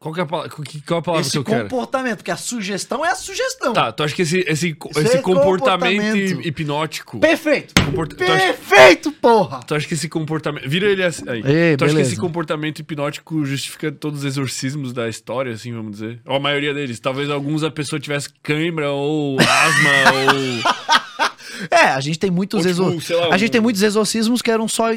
Qual 0.00 0.14
que 0.14 0.20
é 0.20 0.22
a 0.22 0.26
palavra, 0.26 0.48
qual 0.50 0.64
é 0.64 1.00
a 1.00 1.02
palavra 1.02 1.20
Esse 1.22 1.32
que 1.32 1.38
eu 1.38 1.44
quero? 1.44 1.62
comportamento, 1.68 2.18
porque 2.18 2.30
a 2.30 2.36
sugestão 2.36 3.04
é 3.04 3.10
a 3.10 3.16
sugestão. 3.16 3.72
Tá, 3.72 3.90
tu 3.90 4.04
acha 4.04 4.14
que 4.14 4.22
esse, 4.22 4.38
esse, 4.46 4.76
esse 4.96 5.16
é 5.16 5.20
comportamento, 5.20 6.04
comportamento. 6.04 6.46
hipnótico. 6.46 7.18
Perfeito! 7.18 7.74
Comporta- 7.84 8.14
tu 8.14 8.22
acha- 8.22 8.46
Perfeito, 8.46 9.10
porra! 9.10 9.58
Tu 9.66 9.74
acha 9.74 9.88
que 9.88 9.94
esse 9.94 10.08
comportamento. 10.08 10.68
Vira 10.68 10.86
ele 10.86 11.02
assim. 11.02 11.28
Aí. 11.28 11.38
Ei, 11.44 11.76
tu 11.76 11.82
acha 11.84 11.90
que 11.90 11.96
beleza. 11.96 12.12
esse 12.12 12.16
comportamento 12.20 12.78
hipnótico 12.78 13.44
justifica 13.44 13.90
todos 13.90 14.20
os 14.20 14.24
exorcismos 14.24 14.92
da 14.92 15.08
história, 15.08 15.52
assim, 15.52 15.72
vamos 15.72 15.90
dizer? 15.92 16.20
Ou 16.24 16.36
a 16.36 16.40
maioria 16.40 16.72
deles. 16.72 17.00
Talvez 17.00 17.28
alguns 17.28 17.64
a 17.64 17.70
pessoa 17.70 17.98
tivesse 17.98 18.28
cãibra 18.40 18.92
ou 18.92 19.36
asma 19.40 19.90
ou. 21.58 21.68
É, 21.76 21.86
a 21.88 22.00
gente 22.00 22.20
tem 22.20 22.30
muitos 22.30 22.64
Ou, 22.64 22.72
tipo, 22.72 22.82
exor- 23.00 23.20
lá, 23.28 23.34
A 23.34 23.36
gente 23.38 23.48
um- 23.48 23.52
tem 23.52 23.60
muitos 23.60 23.82
exorcismos 23.82 24.40
que 24.40 24.50
eram 24.50 24.68
só 24.68 24.92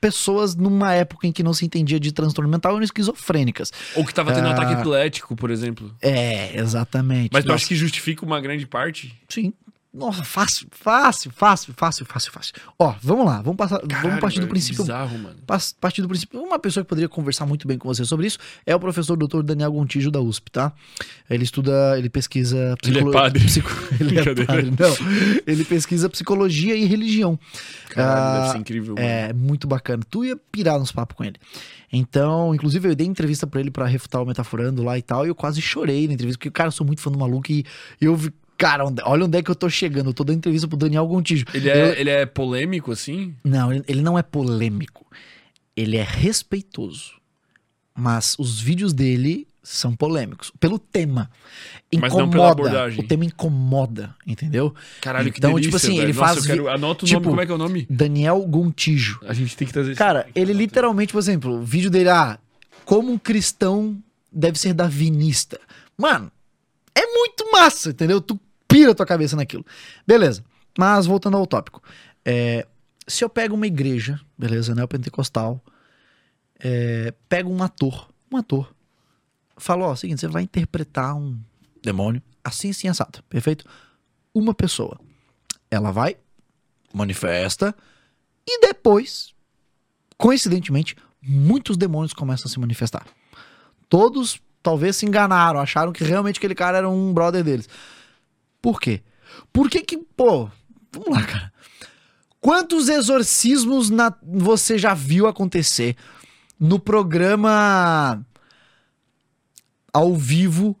pessoas 0.00 0.54
numa 0.56 0.94
época 0.94 1.26
em 1.26 1.32
que 1.32 1.42
não 1.42 1.52
se 1.52 1.64
entendia 1.66 2.00
de 2.00 2.10
transtorno 2.12 2.50
mental 2.50 2.72
eram 2.72 2.82
esquizofrênicas. 2.82 3.72
Ou 3.94 4.04
que 4.04 4.14
tava 4.14 4.32
tendo 4.32 4.48
Ah. 4.48 4.52
ataque 4.52 4.72
epilético, 4.72 5.36
por 5.36 5.50
exemplo. 5.50 5.94
É, 6.00 6.58
exatamente. 6.58 7.30
Mas 7.32 7.44
tu 7.44 7.52
acha 7.52 7.66
que 7.68 7.74
justifica 7.74 8.24
uma 8.24 8.40
grande 8.40 8.66
parte? 8.66 9.14
Sim. 9.28 9.52
Nossa, 9.92 10.22
fácil, 10.22 10.68
fácil, 10.70 11.32
fácil, 11.32 11.74
fácil, 11.76 12.06
fácil, 12.06 12.30
fácil. 12.32 12.54
Ó, 12.78 12.94
vamos 13.02 13.26
lá, 13.26 13.42
vamos 13.42 13.56
passar, 13.56 13.78
vamos 13.78 13.92
Caralho, 13.92 14.20
partir 14.20 14.36
do 14.36 14.42
velho, 14.42 14.50
princípio. 14.50 14.84
Bizarro, 14.84 15.18
mano. 15.18 15.36
Partir 15.80 16.00
do 16.02 16.06
princípio, 16.08 16.40
uma 16.40 16.60
pessoa 16.60 16.84
que 16.84 16.88
poderia 16.88 17.08
conversar 17.08 17.44
muito 17.44 17.66
bem 17.66 17.76
com 17.76 17.88
você 17.92 18.04
sobre 18.04 18.28
isso 18.28 18.38
é 18.64 18.74
o 18.74 18.78
professor 18.78 19.16
Dr. 19.16 19.42
Daniel 19.42 19.72
Gontijo 19.72 20.08
da 20.08 20.20
USP, 20.20 20.48
tá? 20.52 20.72
Ele 21.28 21.42
estuda, 21.42 21.98
ele 21.98 22.08
pesquisa 22.08 22.76
Ele 22.84 23.00
é 23.00 23.10
padre. 23.10 23.44
psico- 23.44 23.68
ele 23.98 24.16
é 24.16 24.22
padre, 24.46 24.70
não. 24.78 25.42
Ele 25.44 25.64
pesquisa 25.64 26.08
psicologia 26.08 26.76
e 26.76 26.84
religião. 26.84 27.36
Caralho, 27.88 28.20
Ah, 28.20 28.38
deve 28.42 28.52
ser 28.52 28.58
incrível, 28.58 28.94
mano. 28.94 29.04
É 29.06 29.32
muito 29.32 29.66
bacana. 29.66 30.04
Tu 30.08 30.24
ia 30.26 30.36
pirar 30.36 30.78
nos 30.78 30.92
papos 30.92 31.16
com 31.16 31.24
ele. 31.24 31.34
Então, 31.92 32.54
inclusive, 32.54 32.88
eu 32.90 32.94
dei 32.94 33.08
entrevista 33.08 33.44
pra 33.46 33.58
ele 33.60 33.72
pra 33.72 33.86
refutar 33.86 34.22
o 34.22 34.24
Metaforando 34.26 34.84
lá 34.84 34.96
e 34.96 35.02
tal, 35.02 35.26
e 35.26 35.30
eu 35.30 35.34
quase 35.34 35.60
chorei 35.60 36.06
na 36.06 36.14
entrevista, 36.14 36.38
porque, 36.38 36.50
cara, 36.50 36.68
eu 36.68 36.72
sou 36.72 36.86
muito 36.86 37.00
fã 37.00 37.10
do 37.10 37.18
maluco 37.18 37.50
e 37.50 37.64
eu 38.00 38.14
vi. 38.14 38.32
Cara, 38.60 38.84
olha 39.04 39.24
onde 39.24 39.38
é 39.38 39.42
que 39.42 39.50
eu 39.50 39.54
tô 39.54 39.70
chegando. 39.70 40.10
Eu 40.10 40.12
tô 40.12 40.22
dando 40.22 40.36
entrevista 40.36 40.68
pro 40.68 40.76
Daniel 40.76 41.06
Gontijo. 41.06 41.46
Ele, 41.54 41.70
é, 41.70 41.98
ele 41.98 42.10
é 42.10 42.26
polêmico, 42.26 42.92
assim? 42.92 43.34
Não, 43.42 43.72
ele, 43.72 44.02
não 44.02 44.18
é 44.18 44.22
polêmico. 44.22 45.06
Ele 45.74 45.96
é 45.96 46.02
respeitoso. 46.02 47.14
Mas 47.96 48.36
os 48.38 48.60
vídeos 48.60 48.92
dele 48.92 49.48
são 49.62 49.96
polêmicos. 49.96 50.52
Pelo 50.60 50.78
tema. 50.78 51.30
Mas 51.90 52.12
Incomoda. 52.12 52.22
não 52.22 52.30
pela 52.30 52.50
abordagem. 52.50 53.00
O 53.02 53.08
tema 53.08 53.24
incomoda, 53.24 54.14
entendeu? 54.26 54.74
Caralho, 55.00 55.32
que 55.32 55.38
Então, 55.38 55.52
delícia, 55.54 55.70
tipo 55.70 55.76
assim, 55.78 55.96
velho. 55.96 56.02
ele 56.10 56.12
Nossa, 56.12 56.34
faz 56.34 56.44
eu 56.46 56.50
quero... 56.50 56.68
Anota 56.68 57.04
o 57.06 57.08
tipo, 57.08 57.20
nome, 57.20 57.30
como 57.30 57.40
é 57.40 57.46
que 57.46 57.52
é 57.52 57.54
o 57.54 57.58
nome? 57.58 57.86
Daniel 57.88 58.42
Gontijo. 58.42 59.20
A 59.26 59.32
gente 59.32 59.56
tem 59.56 59.66
que 59.66 59.72
trazer 59.72 59.92
esse 59.92 59.98
Cara, 59.98 60.20
nome, 60.20 60.32
ele 60.34 60.52
literalmente, 60.52 61.14
por 61.14 61.18
exemplo, 61.18 61.60
o 61.60 61.64
vídeo 61.64 61.88
dele, 61.90 62.10
ah, 62.10 62.38
como 62.84 63.10
um 63.10 63.16
cristão 63.16 63.96
deve 64.30 64.58
ser 64.58 64.74
davinista. 64.74 65.58
Mano, 65.96 66.30
é 66.94 67.06
muito 67.06 67.50
massa, 67.50 67.88
entendeu? 67.88 68.20
Tu 68.20 68.38
pira 68.70 68.94
tua 68.94 69.04
cabeça 69.04 69.36
naquilo. 69.36 69.64
Beleza. 70.06 70.44
Mas 70.78 71.06
voltando 71.06 71.36
ao 71.36 71.46
tópico. 71.46 71.82
É, 72.24 72.66
se 73.06 73.24
eu 73.24 73.28
pego 73.28 73.54
uma 73.54 73.66
igreja, 73.66 74.20
beleza, 74.38 74.74
neopentecostal, 74.74 75.60
é, 76.58 77.12
pego 77.28 77.50
um 77.50 77.62
ator, 77.62 78.08
um 78.30 78.36
ator, 78.36 78.72
falo, 79.56 79.84
ó, 79.84 79.96
seguinte, 79.96 80.20
você 80.20 80.28
vai 80.28 80.42
interpretar 80.42 81.16
um 81.16 81.38
demônio 81.82 82.22
assim, 82.44 82.70
assim, 82.70 82.88
assado, 82.88 83.22
perfeito? 83.28 83.64
Uma 84.32 84.54
pessoa. 84.54 84.98
Ela 85.70 85.90
vai, 85.90 86.16
manifesta, 86.94 87.74
e 88.46 88.60
depois 88.60 89.34
coincidentemente, 90.20 90.94
muitos 91.22 91.78
demônios 91.78 92.12
começam 92.12 92.46
a 92.46 92.50
se 92.50 92.60
manifestar. 92.60 93.06
Todos 93.88 94.38
talvez 94.62 94.96
se 94.96 95.06
enganaram, 95.06 95.58
acharam 95.58 95.92
que 95.92 96.04
realmente 96.04 96.36
aquele 96.36 96.54
cara 96.54 96.76
era 96.76 96.88
um 96.88 97.12
brother 97.14 97.42
deles. 97.42 97.66
Por 98.60 98.80
quê? 98.80 99.02
Por 99.52 99.70
que 99.70 99.80
que, 99.82 99.96
pô, 99.98 100.48
vamos 100.92 101.08
lá, 101.10 101.22
cara. 101.24 101.52
Quantos 102.40 102.88
exorcismos 102.88 103.90
na- 103.90 104.14
você 104.22 104.78
já 104.78 104.94
viu 104.94 105.26
acontecer 105.26 105.96
no 106.58 106.78
programa 106.78 108.24
ao 109.92 110.14
vivo 110.16 110.78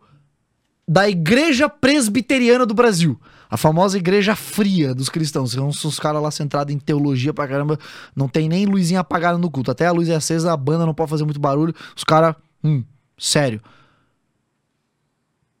da 0.86 1.08
Igreja 1.08 1.68
Presbiteriana 1.68 2.64
do 2.66 2.74
Brasil? 2.74 3.20
A 3.48 3.56
famosa 3.56 3.98
igreja 3.98 4.36
fria 4.36 4.94
dos 4.94 5.08
cristãos. 5.08 5.50
São 5.52 5.68
os 5.68 5.98
caras 5.98 6.22
lá 6.22 6.30
centrados 6.30 6.72
em 6.72 6.78
teologia 6.78 7.34
pra 7.34 7.48
caramba. 7.48 7.78
Não 8.14 8.28
tem 8.28 8.48
nem 8.48 8.64
luzinha 8.64 9.00
apagada 9.00 9.36
no 9.38 9.50
culto. 9.50 9.72
Até 9.72 9.86
a 9.86 9.92
luz 9.92 10.08
é 10.08 10.14
acesa, 10.14 10.52
a 10.52 10.56
banda 10.56 10.86
não 10.86 10.94
pode 10.94 11.10
fazer 11.10 11.24
muito 11.24 11.40
barulho. 11.40 11.74
Os 11.96 12.04
caras. 12.04 12.36
Hum, 12.62 12.84
sério. 13.18 13.60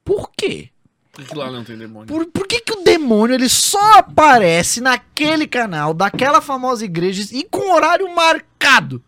Por 0.04 0.30
quê? 0.36 0.70
Por 1.12 1.24
que 1.24 1.34
lá 1.36 1.50
não 1.50 1.64
tem 1.64 1.76
demônio? 1.76 2.06
Por, 2.06 2.26
por 2.26 2.46
que, 2.46 2.60
que 2.60 2.72
o 2.72 2.82
demônio 2.84 3.34
ele 3.34 3.48
só 3.48 3.98
aparece 3.98 4.80
naquele 4.80 5.46
canal, 5.46 5.92
daquela 5.92 6.40
famosa 6.40 6.84
igreja 6.84 7.26
e 7.36 7.44
com 7.44 7.72
horário 7.74 8.08
marcado? 8.14 9.02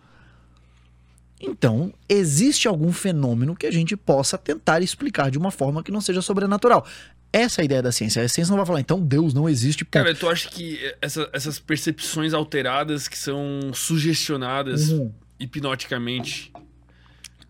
Então, 1.40 1.92
existe 2.08 2.68
algum 2.68 2.92
fenômeno 2.92 3.56
que 3.56 3.66
a 3.66 3.70
gente 3.70 3.96
possa 3.96 4.38
tentar 4.38 4.80
explicar 4.80 5.30
de 5.30 5.38
uma 5.38 5.50
forma 5.50 5.82
que 5.82 5.90
não 5.90 6.00
seja 6.00 6.22
sobrenatural. 6.22 6.86
Essa 7.32 7.60
é 7.60 7.62
a 7.62 7.64
ideia 7.64 7.82
da 7.82 7.90
ciência. 7.90 8.22
A 8.22 8.28
ciência 8.28 8.50
não 8.52 8.58
vai 8.58 8.66
falar, 8.66 8.80
então 8.80 9.00
Deus 9.00 9.32
não 9.34 9.48
existe. 9.48 9.84
ponto. 9.84 9.92
Cara, 9.92 10.14
tu 10.14 10.28
acha 10.28 10.48
que 10.48 10.78
essa- 11.00 11.28
essas 11.32 11.58
percepções 11.58 12.32
alteradas 12.34 13.08
que 13.08 13.18
são 13.18 13.72
sugestionadas 13.72 14.90
Uhum. 14.90 15.12
hipnoticamente, 15.40 16.51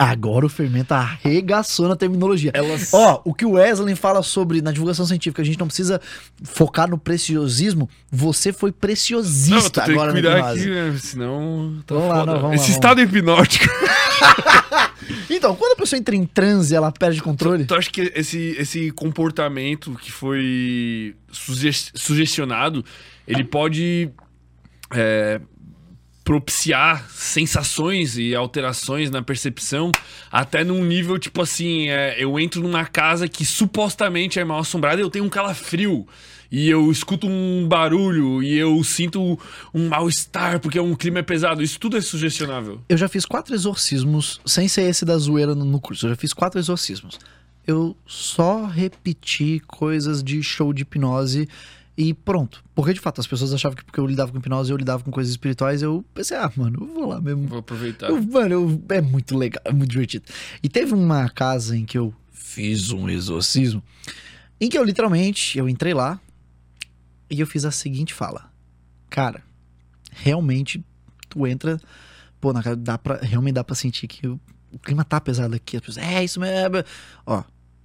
Agora 0.03 0.47
o 0.47 0.49
Fermenta 0.49 0.97
arregaçou 0.97 1.89
na 1.89 1.95
terminologia. 1.97 2.51
elas. 2.55 2.93
Ó, 2.93 3.23
o 3.25 3.33
que 3.33 3.45
o 3.45 3.53
Wesley 3.53 3.95
fala 3.95 4.23
sobre 4.23 4.61
na 4.61 4.73
divulgação 4.73 5.07
científica, 5.07 5.43
a 5.43 5.45
gente 5.45 5.59
não 5.59 5.67
precisa 5.67 6.01
focar 6.43 6.89
no 6.91 6.99
preciosismo. 6.99 7.89
Você 8.11 8.53
foi 8.53 8.71
Não, 8.71 8.79
preciosista 8.79 9.83
que 9.83 9.91
agora 9.93 10.13
na 10.13 10.51
aqui, 10.51 10.67
né? 10.69 10.97
Senão. 10.99 11.83
Tá 11.87 11.95
Vamos 11.95 12.09
lá, 12.09 12.17
não, 12.19 12.25
vamos 12.27 12.43
lá, 12.43 12.49
Esse 12.55 12.65
vamos 12.65 12.69
estado 12.71 13.01
hipnótico. 13.01 13.67
Então, 15.29 15.57
quando 15.57 15.73
a 15.73 15.77
pessoa 15.77 15.99
entra 15.99 16.15
em 16.15 16.25
transe, 16.25 16.75
ela 16.75 16.93
perde 16.93 17.21
controle. 17.23 17.65
Tu 17.65 17.75
acha 17.75 17.91
que 17.91 18.13
esse, 18.15 18.55
esse 18.59 18.91
comportamento 18.93 19.95
que 20.01 20.13
foi 20.13 21.17
suge- 21.31 21.91
sugestionado, 21.95 22.85
ele 23.27 23.43
pode 23.43 24.11
é, 24.95 25.41
propiciar 26.25 27.09
sensações 27.11 28.17
e 28.17 28.35
alterações 28.35 29.11
na 29.11 29.23
percepção, 29.23 29.91
até 30.31 30.63
num 30.65 30.85
nível 30.85 31.19
tipo 31.19 31.43
assim, 31.43 31.89
é, 31.89 32.23
eu 32.23 32.39
entro 32.39 32.63
numa 32.63 32.85
casa 32.85 33.29
que 33.29 33.45
supostamente 33.45 34.39
é 34.39 34.45
mal 34.45 34.61
assombrada 34.61 35.01
e 35.01 35.05
eu 35.05 35.11
tenho 35.11 35.25
um 35.25 35.31
calafrio. 35.31 36.07
E 36.51 36.69
eu 36.69 36.93
escuto 36.93 37.27
um 37.27 37.67
barulho 37.67 38.43
e 38.43 38.59
eu 38.59 38.85
sinto 38.85 39.41
um 39.73 39.89
mal-estar 39.89 40.61
porque 40.61 40.79
um 40.79 40.95
clima 40.95 41.21
é 41.21 41.23
pesado. 41.23 41.63
Isso 41.63 41.81
tudo 41.81 41.97
é 41.97 42.01
sugestionável. 42.03 42.79
Eu 42.91 42.99
já 42.99 43.09
fiz 43.09 43.25
quatro 43.25 43.55
exorcismos, 43.55 44.39
sem 44.45 44.69
ser 44.69 44.83
esse 44.83 45.07
da 45.07 45.17
zoeira 45.17 45.55
no, 45.55 45.81
curso. 45.81 46.05
Eu 46.05 46.11
já 46.11 46.17
fiz 46.17 46.35
quatro 46.35 46.61
exorcismos. 46.61 47.19
Eu 47.67 47.97
só 48.07 48.67
repeti 48.67 49.63
coisas 49.67 50.23
de 50.23 50.43
show 50.43 50.75
de 50.75 50.83
hipnose 50.83 51.49
e 52.09 52.15
pronto. 52.15 52.65
Porque 52.75 52.93
de 52.95 53.01
fato 53.01 53.21
as 53.21 53.27
pessoas 53.27 53.53
achavam 53.53 53.77
que 53.77 53.85
porque 53.85 54.01
eu 54.01 54.07
lidava 54.07 54.31
com 54.33 54.39
hipnose, 54.39 54.71
eu 54.71 54.77
lidava 54.77 55.03
com 55.03 55.11
coisas 55.11 55.31
espirituais. 55.31 55.83
Eu 55.83 56.05
pensei, 56.15 56.37
ah, 56.37 56.51
mano, 56.57 56.79
eu 56.83 56.87
vou 56.95 57.09
lá 57.09 57.21
mesmo. 57.21 57.47
Vou 57.49 57.59
aproveitar. 57.59 58.09
Eu- 58.11 58.23
mano, 58.23 58.55
eu- 58.55 58.83
é 58.91 59.01
muito 59.01 59.37
legal, 59.37 59.63
é 59.65 59.73
muito 59.73 59.91
divertido. 59.91 60.25
E 60.63 60.69
teve 60.69 60.93
uma 60.95 61.29
casa 61.29 61.77
em 61.77 61.85
que 61.85 61.97
eu 61.99 62.15
fiz 62.31 62.91
um 62.91 63.09
exorcismo, 63.09 63.83
em 64.61 64.69
que 64.69 64.77
eu 64.79 64.85
literalmente, 64.85 65.59
eu 65.59 65.69
entrei 65.69 65.95
lá 65.95 66.21
e 67.31 67.41
eu 67.41 67.47
fiz 67.47 67.65
a 67.65 67.71
seguinte 67.71 68.13
fala. 68.15 68.51
Cara, 69.09 69.43
realmente, 70.11 70.85
tu 71.29 71.47
entra, 71.47 71.81
pô, 72.41 72.53
na, 72.53 72.63
cara, 72.63 72.77
dá 72.77 72.99
pra, 72.99 73.17
realmente 73.19 73.55
dá 73.55 73.65
pra 73.65 73.75
sentir 73.75 74.07
que 74.07 74.27
o, 74.27 74.41
o 74.71 74.79
clima 74.79 75.05
tá 75.05 75.21
pesado 75.21 75.55
aqui. 75.55 75.77
As 75.77 75.83
pessoas, 75.83 76.07
é 76.07 76.25
isso 76.25 76.41
mesmo. 76.41 76.77
Ó, 77.27 77.43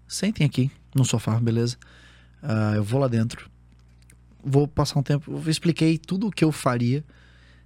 sentem 0.07 0.45
aqui 0.45 0.71
no 0.95 1.03
sofá, 1.05 1.39
beleza? 1.39 1.77
Ah, 2.41 2.73
eu 2.75 2.83
vou 2.83 2.99
lá 2.99 3.07
dentro. 3.07 3.49
Vou 4.49 4.67
passar 4.67 4.99
um 4.99 5.03
tempo. 5.03 5.31
Eu 5.31 5.51
expliquei 5.51 5.97
tudo 5.97 6.27
o 6.27 6.31
que 6.31 6.43
eu 6.43 6.51
faria. 6.51 7.03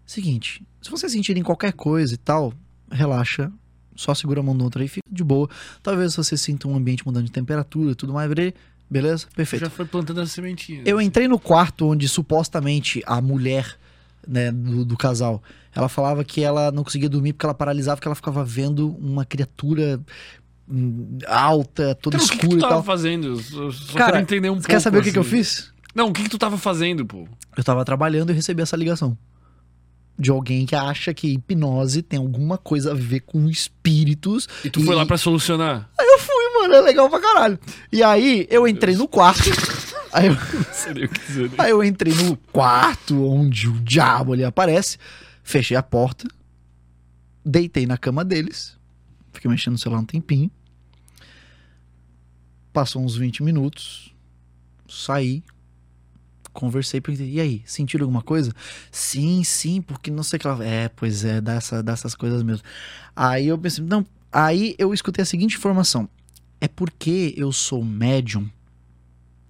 Seguinte, 0.06 0.64
se 0.82 0.90
vocês 0.90 1.12
sentirem 1.12 1.44
qualquer 1.44 1.74
coisa 1.74 2.14
e 2.14 2.18
tal, 2.18 2.54
relaxa. 2.92 3.52
Só 3.96 4.16
segura 4.16 4.40
a 4.40 4.44
mão 4.44 4.58
do 4.58 4.64
outro 4.64 4.82
aí, 4.82 4.88
fica 4.88 5.06
de 5.10 5.24
boa. 5.24 5.48
Talvez 5.84 6.16
você 6.16 6.36
sinta 6.36 6.68
um 6.68 6.76
ambiente 6.76 7.06
mudando 7.06 7.26
de 7.26 7.32
temperatura 7.32 7.92
e 7.92 7.96
tudo 7.96 8.14
mais. 8.14 8.30
Beleza? 8.90 9.28
Perfeito. 9.36 9.64
Já 9.64 9.70
foi 9.70 9.86
plantando 9.86 10.20
as 10.22 10.32
sementinhas. 10.32 10.84
Eu 10.88 11.00
entrei 11.00 11.28
no 11.28 11.38
quarto 11.40 11.88
onde 11.88 12.10
supostamente 12.10 13.02
a 13.06 13.22
mulher 13.22 13.78
né, 14.28 14.52
do, 14.52 14.84
do 14.84 14.98
casal. 14.98 15.42
Ela 15.74 15.88
falava 15.88 16.24
que 16.24 16.42
ela 16.44 16.72
não 16.72 16.84
conseguia 16.84 17.08
dormir 17.10 17.34
porque 17.34 17.46
ela 17.46 17.54
paralisava, 17.54 17.98
porque 17.98 18.08
ela 18.08 18.16
ficava 18.16 18.44
vendo 18.44 18.90
uma 18.98 19.24
criatura 19.24 20.00
hum, 20.70 21.18
alta, 21.28 21.96
toda 21.96 22.18
Então, 22.18 22.28
o 22.28 22.30
que, 22.32 22.38
que 22.38 22.46
escura 22.46 22.50
tu 22.50 22.58
e 22.58 22.62
tava 22.62 22.74
tal. 22.76 22.84
fazendo? 22.84 23.28
Eu 23.28 23.72
Só, 23.72 23.98
Cara, 23.98 24.12
quero 24.14 24.24
entender 24.24 24.50
um 24.50 24.56
Você 24.56 24.60
pouco. 24.62 24.70
quer 24.72 24.80
saber 24.82 24.98
o 25.00 25.04
que, 25.04 25.12
que 25.12 25.18
eu 25.18 25.22
assim. 25.22 25.32
fiz? 25.32 25.71
Não, 25.94 26.10
o 26.10 26.14
que, 26.14 26.24
que 26.24 26.30
tu 26.30 26.38
tava 26.38 26.58
fazendo, 26.58 27.06
pô? 27.06 27.28
Eu 27.56 27.64
tava 27.64 27.84
trabalhando 27.84 28.32
e 28.32 28.34
recebi 28.34 28.62
essa 28.62 28.78
ligação. 28.78 29.18
De 30.18 30.30
alguém 30.30 30.66
que 30.66 30.76
acha 30.76 31.14
que 31.14 31.28
hipnose 31.28 32.02
tem 32.02 32.20
alguma 32.20 32.58
coisa 32.58 32.92
a 32.92 32.94
ver 32.94 33.22
com 33.22 33.50
espíritos. 33.50 34.48
E 34.64 34.70
tu 34.70 34.84
foi 34.84 34.96
lá 34.96 35.06
pra 35.06 35.18
solucionar? 35.18 35.90
Eu 36.00 36.20
fui, 36.20 36.60
mano, 36.60 36.74
é 36.76 36.82
legal 36.82 37.10
pra 37.10 37.20
caralho. 37.20 37.60
E 37.92 38.04
aí 38.04 38.48
eu 38.50 38.68
entrei 38.68 38.96
no 38.96 39.08
quarto. 39.08 39.50
aí, 40.14 40.28
eu, 40.28 40.38
aí 41.58 41.72
eu 41.72 41.84
entrei 41.84 42.14
no 42.14 42.38
quarto 42.38 43.26
onde 43.26 43.68
o 43.68 43.74
diabo 43.82 44.34
ali 44.34 44.44
aparece. 44.44 44.98
Fechei 45.44 45.76
a 45.76 45.84
porta. 45.84 46.28
Deitei 47.44 47.88
na 47.88 47.98
cama 47.98 48.24
deles. 48.24 48.78
Fiquei 49.34 49.50
mexendo 49.50 49.74
no 49.74 49.80
celular 49.80 50.02
um 50.02 50.06
tempinho. 50.06 50.52
Passou 52.72 53.04
uns 53.04 53.16
20 53.16 53.44
minutos. 53.44 54.14
Saí. 54.88 55.44
Conversei, 56.54 57.00
perguntei, 57.00 57.30
e 57.32 57.40
aí, 57.40 57.62
sentiram 57.66 58.04
alguma 58.06 58.22
coisa? 58.22 58.54
Sim, 58.92 59.44
sim, 59.44 59.82
porque 59.82 60.12
não 60.12 60.24
sei 60.24 60.38
o 60.38 60.40
que 60.40 60.48
ela. 60.48 60.66
É, 60.66 60.90
pois 60.90 61.24
é, 61.24 61.40
dessa, 61.40 61.82
dessas 61.82 62.14
coisas 62.14 62.44
mesmo. 62.44 62.66
Aí 63.16 63.48
eu 63.48 63.58
pensei, 63.58 63.84
não. 63.84 64.06
Aí 64.32 64.76
eu 64.78 64.94
escutei 64.94 65.24
a 65.24 65.26
seguinte 65.26 65.58
informação: 65.58 66.10
é 66.60 66.68
porque 66.68 67.34
eu 67.38 67.52
sou 67.52 67.84
médium, 67.84 68.50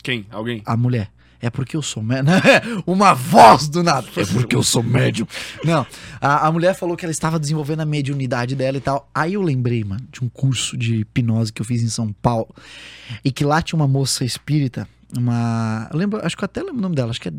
Quem? 0.03 0.25
Alguém? 0.29 0.61
a 0.65 0.77
mulher. 0.77 1.11
É 1.41 1.49
porque 1.49 1.75
eu 1.75 1.81
sou 1.81 2.03
médium. 2.03 2.35
Uma 2.85 3.13
voz 3.13 3.67
do 3.67 3.81
nada. 3.81 4.07
É 4.15 4.25
porque 4.25 4.55
eu 4.55 4.61
sou 4.61 4.83
médium. 4.83 5.27
Não. 5.63 5.85
A, 6.19 6.47
a 6.47 6.51
mulher 6.51 6.75
falou 6.75 6.95
que 6.95 7.03
ela 7.03 7.11
estava 7.11 7.39
desenvolvendo 7.39 7.79
a 7.79 7.85
mediunidade 7.85 8.55
dela 8.55 8.77
e 8.77 8.81
tal. 8.81 9.09
Aí 9.13 9.33
eu 9.33 9.41
lembrei, 9.41 9.83
mano, 9.83 10.05
de 10.11 10.23
um 10.23 10.29
curso 10.29 10.77
de 10.77 10.97
hipnose 10.97 11.51
que 11.51 11.61
eu 11.61 11.65
fiz 11.65 11.81
em 11.81 11.89
São 11.89 12.13
Paulo. 12.13 12.53
E 13.25 13.31
que 13.31 13.43
lá 13.43 13.61
tinha 13.61 13.77
uma 13.77 13.87
moça 13.87 14.23
espírita. 14.23 14.87
Uma. 15.17 15.89
Eu 15.91 15.97
lembro, 15.97 16.23
acho 16.23 16.37
que 16.37 16.43
eu 16.43 16.45
até 16.45 16.61
lembro 16.61 16.77
o 16.77 16.81
nome 16.81 16.95
dela. 16.95 17.09
Acho 17.09 17.21
que 17.21 17.29
é. 17.29 17.33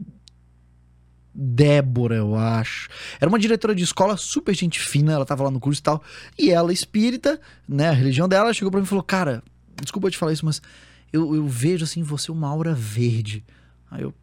Débora, 1.34 2.16
eu 2.16 2.34
acho. 2.34 2.90
Era 3.18 3.28
uma 3.28 3.38
diretora 3.38 3.74
de 3.74 3.82
escola, 3.82 4.18
super 4.18 4.54
gente 4.54 4.78
fina, 4.78 5.12
ela 5.12 5.24
tava 5.24 5.44
lá 5.44 5.50
no 5.50 5.58
curso 5.58 5.80
e 5.80 5.82
tal. 5.82 6.02
E 6.38 6.50
ela, 6.50 6.72
espírita, 6.74 7.40
né, 7.66 7.88
a 7.88 7.92
religião 7.92 8.28
dela, 8.28 8.52
chegou 8.52 8.70
pra 8.70 8.78
mim 8.78 8.84
e 8.84 8.88
falou: 8.88 9.02
Cara, 9.02 9.42
desculpa 9.80 10.08
eu 10.08 10.10
te 10.10 10.18
falar 10.18 10.32
isso, 10.32 10.44
mas 10.44 10.60
eu, 11.12 11.34
eu 11.34 11.46
vejo 11.46 11.84
assim 11.84 12.02
você 12.02 12.30
uma 12.32 12.48
aura 12.48 12.74
verde. 12.74 13.44
Aí 13.92 14.02
eu. 14.02 14.14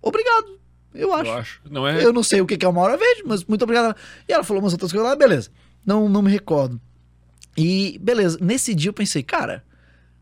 Obrigado, 0.00 0.60
eu 0.94 1.12
acho. 1.12 1.30
Eu 1.30 1.34
acho. 1.34 1.60
Não 1.68 1.86
é? 1.86 2.04
Eu 2.04 2.12
não 2.12 2.22
sei 2.22 2.40
o 2.40 2.46
que 2.46 2.64
é 2.64 2.68
uma 2.68 2.80
hora 2.80 2.96
verde, 2.96 3.24
mas 3.26 3.44
muito 3.44 3.62
obrigado. 3.62 3.96
E 4.28 4.32
ela 4.32 4.44
falou 4.44 4.62
umas 4.62 4.72
outras 4.72 4.92
coisas 4.92 5.08
lá, 5.08 5.16
beleza. 5.16 5.50
Não, 5.84 6.08
não 6.08 6.22
me 6.22 6.30
recordo. 6.30 6.80
E 7.56 7.98
beleza, 8.00 8.38
nesse 8.40 8.74
dia 8.74 8.90
eu 8.90 8.94
pensei, 8.94 9.22
cara, 9.22 9.64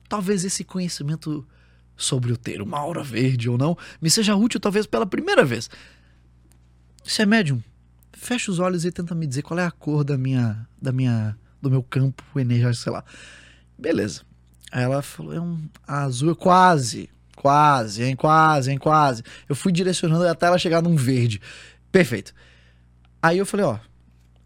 talvez 0.09 0.45
esse 0.45 0.65
conhecimento 0.65 1.47
sobre 1.95 2.33
eu 2.33 2.37
ter 2.37 2.63
uma 2.63 2.79
aura 2.79 3.03
verde 3.03 3.51
ou 3.51 3.59
não 3.59 3.77
me 4.01 4.11
seja 4.11 4.35
útil, 4.35 4.59
talvez 4.59 4.87
pela 4.87 5.07
primeira 5.07 5.45
vez. 5.45 5.69
Se 7.05 7.23
é 7.23 7.27
médium, 7.27 7.63
fecha 8.13 8.51
os 8.51 8.59
olhos 8.59 8.85
e 8.85 8.93
tenta 8.93 9.15
me 9.15 9.27
dizer 9.27 9.43
qual 9.43 9.61
é 9.61 9.67
a 9.67 9.71
cor 9.71 10.05
da 10.05 10.17
minha, 10.17 10.67
da 10.81 10.91
minha, 10.91 11.37
do 11.61 11.71
meu 11.71 11.83
campo 11.83 12.23
energético, 12.37 12.83
sei 12.83 12.93
lá. 12.93 13.05
Beleza. 13.79 14.23
Aí 14.71 14.85
ela 14.85 15.03
falou, 15.03 15.35
é 15.35 15.41
um 15.41 15.69
azul, 15.87 16.35
quase, 16.35 17.11
quase, 17.37 18.03
hein, 18.03 18.17
quase, 18.17 18.71
hein, 18.71 18.79
quase. 18.79 19.23
Eu 19.49 19.55
fui 19.55 19.73
direcionando 19.73 20.27
até 20.27 20.47
ela 20.47 20.59
chegar 20.59 20.83
num 20.83 20.97
verde. 20.97 21.41
Perfeito. 21.91 22.35
Aí 23.23 23.39
eu 23.39 23.47
falei, 23.47 23.67
ó, 23.67 23.79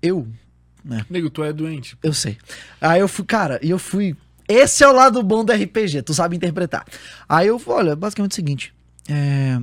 eu, 0.03 0.27
Nego, 1.11 1.31
tu 1.31 1.43
é 1.43 1.53
doente. 1.53 1.97
eu 2.03 2.13
sei. 2.13 2.39
Aí 2.81 3.01
eu 3.01 3.09
fui, 3.09 3.25
cara, 3.25 3.59
e 3.63 3.71
eu 3.71 3.79
fui. 3.79 4.17
Esse 4.49 4.85
é 4.85 4.89
o 4.89 4.93
lado 4.93 5.23
bom 5.23 5.45
do 5.45 5.53
RPG, 5.53 6.03
tu 6.03 6.15
sabe 6.15 6.37
interpretar. 6.37 6.87
Aí 7.29 7.49
eu, 7.49 7.61
olha, 7.67 7.97
basicamente 7.97 8.33
é 8.33 8.35
o 8.35 8.37
seguinte: 8.37 8.75
é, 9.09 9.59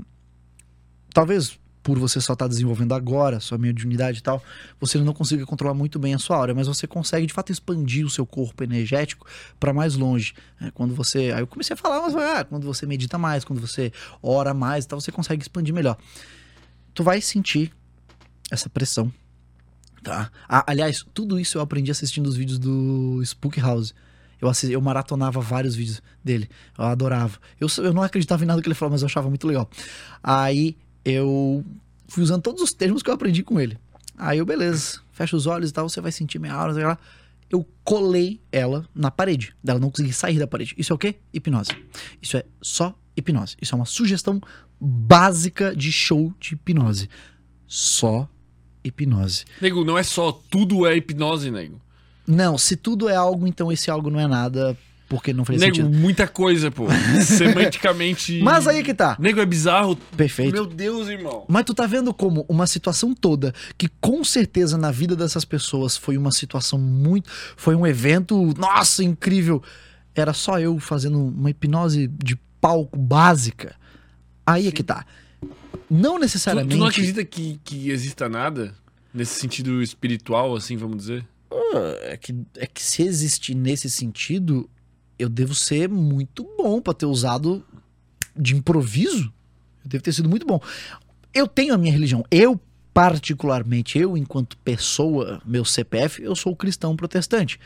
talvez 1.14 1.58
por 1.84 2.00
você 2.00 2.22
só 2.22 2.34
estar 2.34 2.48
desenvolvendo 2.48 2.94
agora, 2.94 3.40
sua 3.40 3.58
mediunidade 3.58 4.20
e 4.20 4.22
tal, 4.22 4.42
você 4.80 4.98
não 4.98 5.14
consiga 5.14 5.46
controlar 5.46 5.74
muito 5.74 6.00
bem 6.00 6.14
a 6.14 6.20
sua 6.20 6.38
aura, 6.38 6.56
mas 6.56 6.66
você 6.66 6.88
consegue 6.88 7.28
de 7.28 7.34
fato 7.34 7.52
expandir 7.52 8.06
o 8.06 8.10
seu 8.10 8.26
corpo 8.26 8.64
energético 8.64 9.28
para 9.60 9.74
mais 9.74 9.96
longe. 9.96 10.34
É, 10.62 10.72
quando 10.72 10.96
você, 10.96 11.32
aí 11.32 11.42
eu 11.42 11.48
comecei 11.48 11.74
a 11.74 11.78
falar, 11.78 12.02
mas 12.02 12.16
ah, 12.16 12.46
quando 12.46 12.66
você 12.66 12.86
medita 12.86 13.18
mais, 13.18 13.44
quando 13.44 13.60
você 13.60 13.92
ora 14.22 14.54
mais, 14.54 14.86
e 14.86 14.88
tal, 14.88 15.00
você 15.00 15.12
consegue 15.12 15.42
expandir 15.42 15.74
melhor. 15.74 15.98
Tu 16.94 17.04
vai 17.04 17.20
sentir 17.22 17.72
essa 18.50 18.70
pressão 18.70 19.12
Tá. 20.04 20.30
Ah, 20.50 20.66
aliás, 20.68 21.06
tudo 21.14 21.40
isso 21.40 21.58
eu 21.58 21.62
aprendi 21.62 21.90
assistindo 21.90 22.28
os 22.28 22.36
vídeos 22.36 22.60
do 22.60 23.22
Spook 23.24 23.60
House. 23.62 23.96
Eu, 24.40 24.50
assisti, 24.50 24.74
eu 24.74 24.82
maratonava 24.82 25.40
vários 25.40 25.76
vídeos 25.76 26.02
dele. 26.22 26.50
Eu 26.78 26.84
adorava. 26.84 27.40
Eu, 27.58 27.68
eu 27.78 27.94
não 27.94 28.04
acreditava 28.04 28.44
em 28.44 28.48
nada 28.48 28.62
que 28.62 28.68
ele 28.68 28.76
falava, 28.76 28.96
mas 28.96 29.02
eu 29.02 29.06
achava 29.06 29.30
muito 29.30 29.48
legal. 29.48 29.70
Aí 30.22 30.78
eu 31.04 31.64
fui 32.08 32.24
usando 32.24 32.42
todos 32.42 32.62
os 32.62 32.74
termos 32.74 33.02
que 33.02 33.10
eu 33.10 33.14
aprendi 33.14 33.44
com 33.44 33.60
ele. 33.60 33.78
Aí 34.18 34.38
eu, 34.38 34.46
beleza, 34.46 35.00
fecha 35.12 35.36
os 35.36 35.48
olhos 35.48 35.70
e 35.70 35.74
tal, 35.74 35.88
você 35.90 36.00
vai 36.00 36.12
sentir 36.12 36.40
minha 36.40 36.54
aura, 36.54 36.74
sei 36.74 36.84
lá. 36.84 36.98
Eu 37.50 37.68
colei 37.84 38.42
ela 38.52 38.88
na 38.96 39.12
parede, 39.12 39.56
dela 39.64 39.80
não 39.80 39.90
conseguir 39.90 40.14
sair 40.14 40.40
da 40.40 40.48
parede. 40.48 40.74
Isso 40.78 40.92
é 40.92 40.96
o 40.96 40.98
quê? 40.98 41.16
Hipnose. 41.34 41.72
Isso 42.22 42.38
é 42.38 42.46
só 42.62 42.98
hipnose. 43.16 43.56
Isso 43.62 43.76
é 43.76 43.78
uma 43.78 43.86
sugestão 43.86 44.42
básica 44.80 45.76
de 45.76 45.92
show 45.92 46.34
de 46.40 46.56
hipnose. 46.56 47.10
Só 47.68 48.28
hipnose. 48.84 49.46
Nego, 49.62 49.84
não 49.84 49.98
é 49.98 50.04
só 50.04 50.32
tudo 50.32 50.86
é 50.86 50.96
hipnose, 50.96 51.52
nego. 51.52 51.82
Não, 52.26 52.58
se 52.58 52.76
tudo 52.76 53.10
é 53.10 53.16
algo, 53.16 53.46
então 53.46 53.72
esse 53.72 53.92
algo 53.92 54.10
não 54.10 54.20
é 54.20 54.28
nada, 54.28 54.78
porque 55.14 55.32
não 55.32 55.44
Nego, 55.48 55.60
sentido. 55.62 55.90
muita 55.92 56.28
coisa, 56.28 56.72
pô. 56.72 56.88
Semanticamente. 57.22 58.42
Mas 58.42 58.68
aí 58.68 58.82
que 58.82 58.96
tá. 58.96 59.16
Nego, 59.20 59.40
é 59.40 59.46
bizarro. 59.46 59.96
Perfeito. 60.18 60.54
Meu 60.54 60.66
Deus, 60.66 61.08
irmão. 61.08 61.46
Mas 61.48 61.66
tu 61.66 61.74
tá 61.76 61.86
vendo 61.86 62.12
como 62.12 62.44
uma 62.50 62.66
situação 62.66 63.14
toda, 63.14 63.54
que 63.78 63.88
com 64.02 64.24
certeza 64.24 64.76
na 64.76 64.90
vida 64.90 65.16
dessas 65.16 65.46
pessoas 65.46 65.96
foi 65.96 66.18
uma 66.18 66.32
situação 66.32 66.80
muito. 66.80 67.30
Foi 67.56 67.76
um 67.76 67.86
evento, 67.86 68.56
nossa, 68.58 69.04
incrível. 69.04 69.62
Era 70.16 70.34
só 70.34 70.60
eu 70.60 70.80
fazendo 70.80 71.24
uma 71.28 71.52
hipnose 71.52 72.08
de 72.08 72.36
palco 72.60 72.98
básica. 72.98 73.76
Aí 74.44 74.68
é 74.68 74.72
que 74.72 74.82
tá. 74.82 75.06
Não 75.88 76.16
Tu, 76.16 76.22
necessariamente. 76.22 76.76
tu 76.76 76.80
não 76.80 76.88
acredita 76.88 77.24
que, 77.24 77.60
que 77.64 77.92
exista 77.92 78.28
nada? 78.28 78.74
Nesse 79.14 79.40
sentido 79.40 79.80
espiritual, 79.84 80.56
assim, 80.56 80.76
vamos 80.76 80.98
dizer? 80.98 81.24
É 82.02 82.18
que, 82.18 82.36
é 82.58 82.66
que 82.66 82.82
se 82.82 83.04
existir 83.04 83.54
nesse 83.54 83.92
sentido, 83.92 84.68
eu 85.18 85.30
devo 85.30 85.54
ser 85.54 85.90
muito 85.90 86.48
bom 86.58 86.82
pra 86.82 86.94
ter 86.94 87.06
usado 87.06 87.64
de 88.36 88.56
improviso. 88.56 89.32
Eu 89.84 89.90
devo 89.90 90.04
ter 90.04 90.14
sido 90.14 90.30
muito 90.30 90.46
bom. 90.46 90.60
Eu 91.34 91.48
tenho 91.48 91.74
a 91.74 91.78
minha 91.78 91.92
religião. 91.92 92.24
Eu, 92.30 92.60
particularmente, 92.94 93.98
eu, 93.98 94.18
enquanto 94.18 94.58
pessoa, 94.58 95.42
meu 95.46 95.66
CPF, 95.66 96.22
eu 96.22 96.36
sou 96.36 96.56
cristão 96.56 96.96
protestante. 96.96 97.60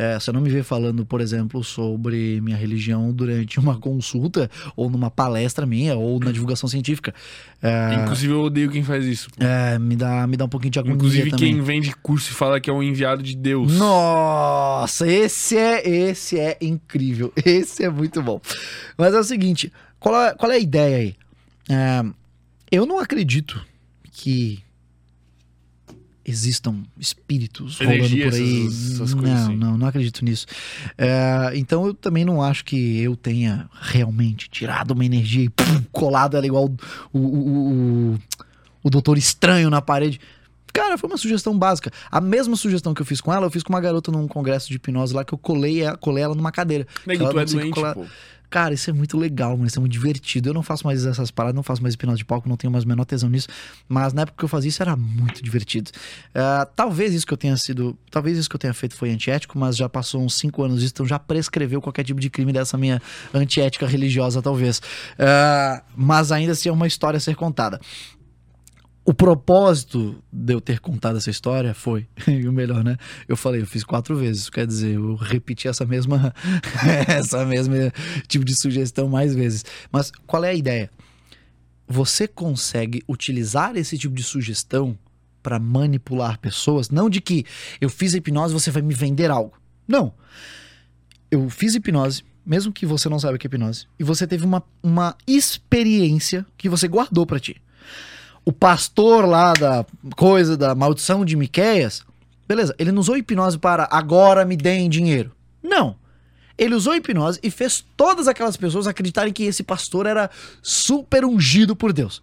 É, 0.00 0.18
você 0.18 0.32
não 0.32 0.40
me 0.40 0.48
vê 0.48 0.62
falando, 0.62 1.04
por 1.04 1.20
exemplo, 1.20 1.62
sobre 1.62 2.40
minha 2.40 2.56
religião 2.56 3.12
durante 3.12 3.60
uma 3.60 3.76
consulta, 3.78 4.50
ou 4.74 4.88
numa 4.88 5.10
palestra 5.10 5.66
minha, 5.66 5.94
ou 5.94 6.18
na 6.18 6.32
divulgação 6.32 6.66
científica. 6.70 7.14
É, 7.62 7.96
Inclusive, 7.96 8.32
eu 8.32 8.40
odeio 8.40 8.70
quem 8.70 8.82
faz 8.82 9.04
isso. 9.04 9.28
pô. 9.30 9.44
é, 9.44 9.78
me, 9.78 9.94
dá, 9.94 10.26
me 10.26 10.38
dá 10.38 10.46
um 10.46 10.48
pouquinho 10.48 10.70
de 10.70 10.78
agonia 10.78 10.96
Inclusive, 10.96 11.30
também. 11.32 11.52
quem 11.52 11.62
vende 11.62 11.94
curso 11.96 12.30
e 12.30 12.34
fala 12.34 12.58
que 12.58 12.70
é 12.70 12.72
um 12.72 12.82
enviado 12.82 13.22
de 13.22 13.36
Deus. 13.36 13.76
Nossa, 13.76 15.06
esse 15.06 15.58
é, 15.58 15.86
esse 15.86 16.38
é 16.38 16.56
incrível. 16.62 17.30
Esse 17.44 17.84
é 17.84 17.90
muito 17.90 18.22
bom. 18.22 18.40
Mas 18.96 19.12
é 19.12 19.18
o 19.18 19.24
seguinte, 19.24 19.70
qual 19.98 20.14
é, 20.16 20.34
qual 20.34 20.50
é 20.50 20.54
a 20.54 20.58
ideia 20.58 20.96
aí? 20.96 21.14
É, 21.68 22.02
eu 22.70 22.86
não 22.86 22.98
acredito 22.98 23.62
que 24.12 24.62
existam 26.30 26.82
espíritos 26.98 27.78
rolando 27.78 27.96
Energia, 27.98 28.24
por 28.30 28.34
aí. 28.34 28.66
essas- 28.66 28.92
essas 28.92 29.14
coisas 29.14 29.30
não, 29.38 29.44
assim. 29.46 29.56
não, 29.56 29.76
não 29.78 29.86
acredito 29.86 30.24
nisso. 30.24 30.46
É, 30.96 31.52
então 31.54 31.86
eu 31.86 31.92
também 31.94 32.24
não 32.24 32.42
acho 32.42 32.64
que 32.64 32.98
eu 33.00 33.14
tenha 33.16 33.68
realmente 33.80 34.48
tirado 34.48 34.92
uma 34.92 35.04
energia 35.04 35.44
e 35.44 35.48
pum, 35.50 35.82
colado 35.92 36.36
ela 36.36 36.46
igual 36.46 36.70
o, 37.12 37.18
o, 37.18 38.12
o, 38.14 38.18
o 38.84 38.90
Doutor 38.90 39.18
Estranho 39.18 39.68
na 39.68 39.82
parede. 39.82 40.18
Cara, 40.72 40.96
foi 40.98 41.08
uma 41.10 41.16
sugestão 41.16 41.56
básica. 41.58 41.90
A 42.10 42.20
mesma 42.20 42.56
sugestão 42.56 42.94
que 42.94 43.02
eu 43.02 43.06
fiz 43.06 43.20
com 43.20 43.32
ela, 43.32 43.46
eu 43.46 43.50
fiz 43.50 43.62
com 43.62 43.72
uma 43.72 43.80
garota 43.80 44.10
num 44.12 44.26
congresso 44.28 44.68
de 44.68 44.76
hipnose 44.76 45.14
lá 45.14 45.24
que 45.24 45.32
eu 45.34 45.38
colei, 45.38 45.82
ela- 45.82 45.96
colei 45.96 46.22
ela 46.24 46.34
numa 46.34 46.52
cadeira. 46.52 46.86
Nego, 47.06 47.24
tu 47.30 47.38
é 47.38 47.44
doente, 47.62 47.74
colar- 47.74 47.94
pô. 47.94 48.06
Cara, 48.48 48.74
isso 48.74 48.90
é 48.90 48.92
muito 48.92 49.16
legal, 49.16 49.50
mano. 49.52 49.68
Isso 49.68 49.78
é 49.78 49.80
muito 49.80 49.92
divertido. 49.92 50.48
Eu 50.48 50.52
não 50.54 50.62
faço 50.64 50.84
mais 50.84 51.06
essas 51.06 51.30
paradas, 51.30 51.54
não 51.54 51.62
faço 51.62 51.80
mais 51.80 51.94
hipnose 51.94 52.18
de 52.18 52.24
palco, 52.24 52.48
não 52.48 52.56
tenho 52.56 52.72
mais 52.72 52.82
o 52.82 52.88
menor 52.88 53.04
tesão 53.04 53.30
nisso. 53.30 53.46
Mas 53.88 54.12
na 54.12 54.22
época 54.22 54.38
que 54.38 54.44
eu 54.44 54.48
fazia 54.48 54.68
isso 54.68 54.82
era 54.82 54.96
muito 54.96 55.40
divertido. 55.40 55.92
Ah, 56.34 56.66
talvez 56.74 57.14
isso 57.14 57.24
que 57.24 57.32
eu 57.32 57.36
tenha 57.36 57.56
sido. 57.56 57.96
Talvez 58.10 58.36
isso 58.36 58.50
que 58.50 58.56
eu 58.56 58.58
tenha 58.58 58.74
feito 58.74 58.96
foi 58.96 59.10
antiético, 59.12 59.56
mas 59.56 59.76
já 59.76 59.88
passou 59.88 60.20
uns 60.20 60.34
5 60.34 60.64
anos 60.64 60.80
disso, 60.80 60.92
então 60.94 61.06
já 61.06 61.16
prescreveu 61.16 61.80
qualquer 61.80 62.02
tipo 62.02 62.18
de 62.18 62.28
crime 62.28 62.52
dessa 62.52 62.76
minha 62.76 63.00
antiética 63.32 63.86
religiosa, 63.86 64.42
talvez. 64.42 64.82
Ah, 65.16 65.84
mas 65.94 66.32
ainda 66.32 66.50
assim 66.50 66.68
é 66.68 66.72
uma 66.72 66.88
história 66.88 67.18
a 67.18 67.20
ser 67.20 67.36
contada. 67.36 67.80
O 69.10 69.12
propósito 69.12 70.22
de 70.32 70.54
eu 70.54 70.60
ter 70.60 70.78
contado 70.78 71.18
essa 71.18 71.30
história 71.30 71.74
foi, 71.74 72.06
e 72.28 72.46
o 72.46 72.52
melhor, 72.52 72.84
né? 72.84 72.96
Eu 73.26 73.36
falei, 73.36 73.60
eu 73.60 73.66
fiz 73.66 73.82
quatro 73.82 74.14
vezes, 74.14 74.48
quer 74.48 74.64
dizer, 74.64 74.94
eu 74.94 75.16
repeti 75.16 75.66
essa 75.66 75.84
mesma, 75.84 76.32
essa 77.08 77.44
mesma 77.44 77.92
tipo 78.28 78.44
de 78.44 78.54
sugestão 78.54 79.08
mais 79.08 79.34
vezes. 79.34 79.64
Mas 79.90 80.12
qual 80.28 80.44
é 80.44 80.50
a 80.50 80.54
ideia? 80.54 80.88
Você 81.88 82.28
consegue 82.28 83.02
utilizar 83.08 83.76
esse 83.76 83.98
tipo 83.98 84.14
de 84.14 84.22
sugestão 84.22 84.96
para 85.42 85.58
manipular 85.58 86.38
pessoas, 86.38 86.88
não 86.88 87.10
de 87.10 87.20
que 87.20 87.44
eu 87.80 87.88
fiz 87.88 88.14
hipnose, 88.14 88.54
você 88.54 88.70
vai 88.70 88.80
me 88.80 88.94
vender 88.94 89.28
algo. 89.28 89.58
Não. 89.88 90.14
Eu 91.28 91.50
fiz 91.50 91.74
hipnose, 91.74 92.22
mesmo 92.46 92.72
que 92.72 92.86
você 92.86 93.08
não 93.08 93.18
saiba 93.18 93.36
que 93.38 93.44
é 93.44 93.48
hipnose, 93.48 93.88
e 93.98 94.04
você 94.04 94.24
teve 94.24 94.44
uma, 94.44 94.62
uma 94.80 95.16
experiência 95.26 96.46
que 96.56 96.68
você 96.68 96.86
guardou 96.86 97.26
para 97.26 97.40
ti 97.40 97.60
o 98.44 98.52
pastor 98.52 99.26
lá 99.26 99.52
da 99.52 99.84
coisa 100.16 100.56
da 100.56 100.74
maldição 100.74 101.24
de 101.24 101.36
Miqueias, 101.36 102.02
beleza, 102.48 102.74
ele 102.78 102.92
não 102.92 103.00
usou 103.00 103.16
hipnose 103.16 103.58
para 103.58 103.88
agora 103.90 104.44
me 104.44 104.56
deem 104.56 104.88
dinheiro. 104.88 105.32
Não. 105.62 105.96
Ele 106.58 106.74
usou 106.74 106.94
hipnose 106.94 107.38
e 107.42 107.50
fez 107.50 107.84
todas 107.96 108.28
aquelas 108.28 108.56
pessoas 108.56 108.86
acreditarem 108.86 109.32
que 109.32 109.44
esse 109.44 109.62
pastor 109.62 110.06
era 110.06 110.30
super 110.62 111.24
ungido 111.24 111.74
por 111.74 111.92
Deus. 111.92 112.22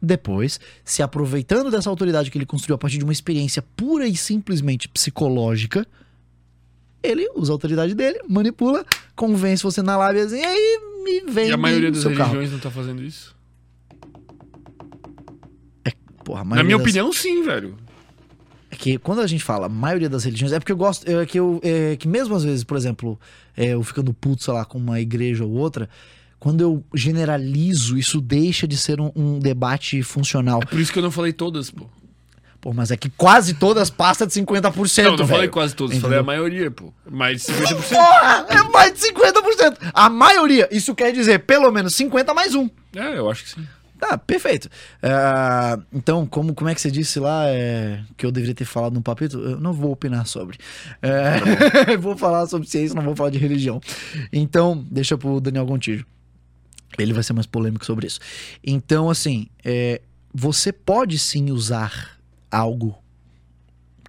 Depois, 0.00 0.58
se 0.84 1.02
aproveitando 1.02 1.70
dessa 1.70 1.88
autoridade 1.88 2.30
que 2.30 2.36
ele 2.36 2.46
construiu 2.46 2.74
a 2.74 2.78
partir 2.78 2.98
de 2.98 3.04
uma 3.04 3.12
experiência 3.12 3.62
pura 3.76 4.06
e 4.06 4.16
simplesmente 4.16 4.88
psicológica, 4.88 5.86
ele 7.02 7.30
usa 7.34 7.52
a 7.52 7.54
autoridade 7.54 7.94
dele, 7.94 8.20
manipula, 8.28 8.84
convence 9.14 9.62
você 9.62 9.82
na 9.82 9.96
lábia 9.96 10.22
e 10.24 10.44
aí 10.44 10.80
me 11.04 11.32
vem. 11.32 11.48
E 11.48 11.52
a 11.52 11.56
maioria 11.56 11.90
das 11.90 12.02
religiões 12.02 12.32
carro. 12.32 12.52
não 12.52 12.58
tá 12.58 12.70
fazendo 12.70 13.02
isso? 13.02 13.35
Porra, 16.26 16.42
Na 16.44 16.64
minha 16.64 16.76
das... 16.76 16.84
opinião, 16.84 17.12
sim, 17.12 17.44
velho. 17.44 17.76
É 18.68 18.74
que 18.74 18.98
quando 18.98 19.20
a 19.20 19.28
gente 19.28 19.44
fala 19.44 19.68
maioria 19.68 20.08
das 20.08 20.24
religiões, 20.24 20.52
é 20.52 20.58
porque 20.58 20.72
eu 20.72 20.76
gosto. 20.76 21.08
É 21.08 21.24
que, 21.24 21.38
eu, 21.38 21.60
é 21.62 21.94
que 21.94 22.08
mesmo 22.08 22.34
às 22.34 22.42
vezes, 22.42 22.64
por 22.64 22.76
exemplo, 22.76 23.16
é, 23.56 23.68
eu 23.74 23.82
ficando 23.84 24.12
puto, 24.12 24.42
sei 24.42 24.52
lá, 24.52 24.64
com 24.64 24.76
uma 24.76 25.00
igreja 25.00 25.44
ou 25.44 25.52
outra, 25.52 25.88
quando 26.40 26.62
eu 26.62 26.82
generalizo, 26.92 27.96
isso 27.96 28.20
deixa 28.20 28.66
de 28.66 28.76
ser 28.76 29.00
um, 29.00 29.12
um 29.14 29.38
debate 29.38 30.02
funcional. 30.02 30.58
É 30.64 30.66
por 30.66 30.80
isso 30.80 30.92
que 30.92 30.98
eu 30.98 31.02
não 31.04 31.12
falei 31.12 31.32
todas, 31.32 31.70
pô. 31.70 31.86
Pô, 32.60 32.72
mas 32.72 32.90
é 32.90 32.96
que 32.96 33.08
quase 33.08 33.54
todas 33.54 33.88
passam 33.88 34.26
de 34.26 34.32
50%. 34.32 35.04
Não, 35.04 35.10
não 35.10 35.16
velho. 35.18 35.28
falei 35.28 35.48
quase 35.48 35.76
todas, 35.76 35.92
Entendeu? 35.92 36.08
falei 36.08 36.18
a 36.18 36.22
maioria, 36.24 36.68
pô. 36.68 36.92
Mais 37.08 37.46
de 37.46 37.52
50%. 37.52 37.88
Porra, 37.88 38.46
é 38.48 38.62
mais 38.64 38.92
de 38.92 38.98
50%. 38.98 39.76
A 39.94 40.10
maioria, 40.10 40.68
isso 40.72 40.92
quer 40.92 41.12
dizer 41.12 41.38
pelo 41.40 41.70
menos 41.70 41.94
50 41.94 42.34
mais 42.34 42.56
um. 42.56 42.68
É, 42.96 43.16
eu 43.16 43.30
acho 43.30 43.44
que 43.44 43.50
sim. 43.50 43.66
Tá, 43.98 44.18
perfeito. 44.18 44.68
É, 45.02 45.78
então, 45.92 46.26
como, 46.26 46.54
como 46.54 46.68
é 46.68 46.74
que 46.74 46.80
você 46.80 46.90
disse 46.90 47.18
lá 47.18 47.46
é, 47.48 48.02
que 48.16 48.26
eu 48.26 48.30
deveria 48.30 48.54
ter 48.54 48.64
falado 48.64 48.94
no 48.94 49.02
papito? 49.02 49.38
Eu 49.38 49.60
não 49.60 49.72
vou 49.72 49.92
opinar 49.92 50.26
sobre. 50.26 50.58
É, 51.00 51.96
vou 51.96 52.16
falar 52.16 52.46
sobre 52.46 52.68
ciência, 52.68 52.94
não 52.94 53.02
vou 53.02 53.16
falar 53.16 53.30
de 53.30 53.38
religião. 53.38 53.80
Então, 54.32 54.84
deixa 54.90 55.16
pro 55.16 55.40
Daniel 55.40 55.66
Gontijo. 55.66 56.06
Ele 56.98 57.12
vai 57.12 57.22
ser 57.22 57.32
mais 57.32 57.46
polêmico 57.46 57.84
sobre 57.84 58.06
isso. 58.06 58.20
Então, 58.64 59.08
assim, 59.10 59.48
é, 59.64 60.00
você 60.32 60.72
pode 60.72 61.18
sim 61.18 61.50
usar 61.50 62.18
algo 62.50 62.96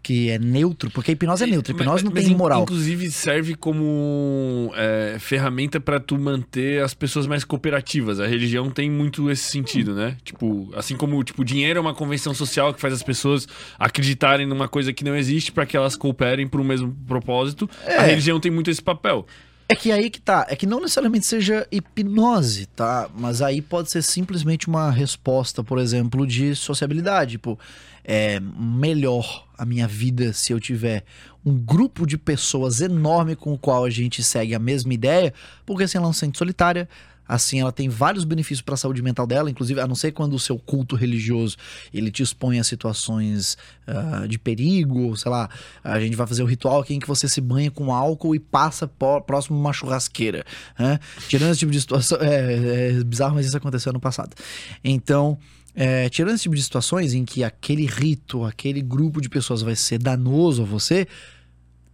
que 0.08 0.30
é 0.30 0.40
neutro, 0.40 0.90
porque 0.92 1.12
a 1.12 1.14
hipnose 1.14 1.44
é 1.44 1.48
neutra, 1.48 1.74
a 1.74 1.76
hipnose 1.76 2.02
não 2.06 2.14
Mas, 2.14 2.24
tem 2.24 2.34
moral. 2.34 2.64
Inclusive 2.64 3.12
serve 3.12 3.56
como 3.56 4.72
é, 4.74 5.18
ferramenta 5.20 5.82
pra 5.82 6.00
tu 6.00 6.18
manter 6.18 6.82
as 6.82 6.94
pessoas 6.94 7.28
mais 7.28 7.44
cooperativas. 7.44 8.18
A 8.22 8.26
religião 8.26 8.70
tem 8.72 8.90
muito 8.90 9.30
esse 9.30 9.44
sentido, 9.44 9.94
né? 9.94 10.16
Tipo, 10.24 10.72
assim 10.78 10.96
como 10.96 11.22
tipo, 11.26 11.44
dinheiro 11.44 11.78
é 11.78 11.82
uma 11.82 11.94
convenção 11.94 12.34
social 12.34 12.74
que 12.74 12.80
faz 12.80 12.94
as 12.94 13.04
pessoas 13.04 13.50
acreditarem 13.78 14.46
numa 14.48 14.70
coisa 14.70 14.94
que 14.94 15.04
não 15.04 15.14
existe 15.14 15.52
pra 15.52 15.66
que 15.66 15.76
elas 15.76 15.98
cooperem 15.98 16.48
por 16.48 16.62
um 16.62 16.64
mesmo 16.64 16.96
propósito. 17.06 17.70
A 17.86 17.92
É. 17.92 18.06
religião 18.08 18.40
tem 18.40 18.50
muito 18.50 18.72
esse 18.72 18.82
papel. 18.82 19.28
É 19.70 19.76
que 19.76 19.92
aí 19.92 20.10
que 20.10 20.22
tá. 20.22 20.46
É 20.50 20.56
que 20.56 20.66
não 20.66 20.80
necessariamente 20.80 21.26
seja 21.26 21.68
hipnose, 21.70 22.68
tá? 22.68 23.10
Mas 23.14 23.42
aí 23.42 23.62
pode 23.62 23.92
ser 23.92 24.02
simplesmente 24.02 24.70
uma 24.70 24.90
resposta, 24.90 25.62
por 25.62 25.78
exemplo, 25.78 26.26
de 26.26 26.56
sociabilidade. 26.56 27.32
Tipo, 27.32 27.60
é 28.08 28.40
melhor 28.40 29.46
a 29.58 29.66
minha 29.66 29.86
vida 29.86 30.32
se 30.32 30.54
eu 30.54 30.60
tiver 30.62 31.04
um 31.46 31.54
grupo 31.54 32.06
de 32.08 32.18
pessoas 32.18 32.80
enorme 32.80 33.36
com 33.36 33.54
o 33.54 33.58
qual 33.58 33.84
a 33.84 33.90
gente 33.90 34.24
segue 34.24 34.56
a 34.56 34.60
mesma 34.60 34.94
ideia, 34.94 35.34
porque 35.66 35.84
assim 35.84 35.98
ela 35.98 36.08
não 36.08 36.14
se 36.14 36.22
sente 36.22 36.38
solitária. 36.38 36.88
Assim, 37.28 37.60
ela 37.60 37.74
tem 37.74 37.90
vários 37.90 38.24
benefícios 38.24 38.62
para 38.62 38.76
a 38.76 38.78
saúde 38.78 39.02
mental 39.02 39.28
dela, 39.28 39.52
inclusive, 39.52 39.82
a 39.82 39.86
não 39.86 39.96
ser 39.96 40.14
quando 40.14 40.34
o 40.34 40.40
seu 40.40 40.58
culto 40.58 40.96
religioso 40.96 41.58
ele 41.94 42.10
te 42.10 42.24
expõe 42.24 42.58
a 42.58 42.64
situações 42.64 43.58
ah, 43.86 44.26
de 44.26 44.40
perigo, 44.40 45.14
sei 45.18 45.30
lá, 45.30 45.50
a 45.84 46.00
gente 46.00 46.16
vai 46.16 46.26
fazer 46.26 46.42
o 46.44 46.46
ritual 46.46 46.80
aqui 46.80 46.94
em 46.94 47.00
que 47.00 47.08
você 47.08 47.28
se 47.28 47.42
banha 47.42 47.70
com 47.70 47.94
álcool 47.94 48.34
e 48.34 48.40
passa 48.40 48.88
próximo 48.88 49.60
uma 49.60 49.74
churrasqueira. 49.74 50.46
Né? 50.80 51.00
Tirando 51.28 51.52
esse 51.52 51.60
tipo 51.60 51.72
de 51.74 51.82
situação, 51.82 52.18
é, 52.22 52.92
é 52.92 53.04
bizarro, 53.04 53.36
mas 53.36 53.46
isso 53.46 53.58
aconteceu 53.58 53.90
ano 53.90 54.00
passado. 54.00 54.34
Então, 54.82 55.38
é, 55.80 56.10
tirando 56.10 56.34
esse 56.34 56.44
tipo 56.44 56.56
de 56.56 56.64
situações 56.64 57.14
em 57.14 57.24
que 57.24 57.44
aquele 57.44 57.86
rito, 57.86 58.44
aquele 58.44 58.82
grupo 58.82 59.22
de 59.22 59.30
pessoas 59.30 59.62
vai 59.62 59.76
ser 59.76 60.00
danoso 60.00 60.64
a 60.64 60.66
você, 60.66 61.08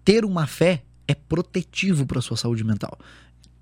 ter 0.06 0.24
uma 0.24 0.48
fé 0.48 0.84
é 1.06 1.14
protetivo 1.14 2.06
para 2.06 2.22
sua 2.22 2.38
saúde 2.38 2.64
mental. 2.64 2.98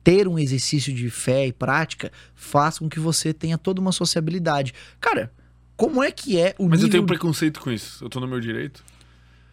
Ter 0.03 0.27
um 0.27 0.38
exercício 0.38 0.93
de 0.93 1.09
fé 1.09 1.48
e 1.48 1.51
prática 1.51 2.11
faz 2.35 2.77
com 2.77 2.88
que 2.88 3.00
você 3.00 3.33
tenha 3.33 3.58
toda 3.58 3.82
uma 3.82 3.91
sociabilidade. 3.91 4.74
Cara, 5.00 5.32
como 5.75 6.03
é 6.03 6.11
que 6.11 6.38
é 6.40 6.53
o 6.59 6.69
Mas 6.69 6.82
eu 6.82 6.85
nível... 6.85 6.90
tenho 6.91 7.06
preconceito 7.08 7.59
com 7.59 7.72
isso. 7.72 8.03
Eu 8.06 8.09
tô 8.09 8.19
no 8.19 8.27
meu 8.27 8.40
direito. 8.40 8.83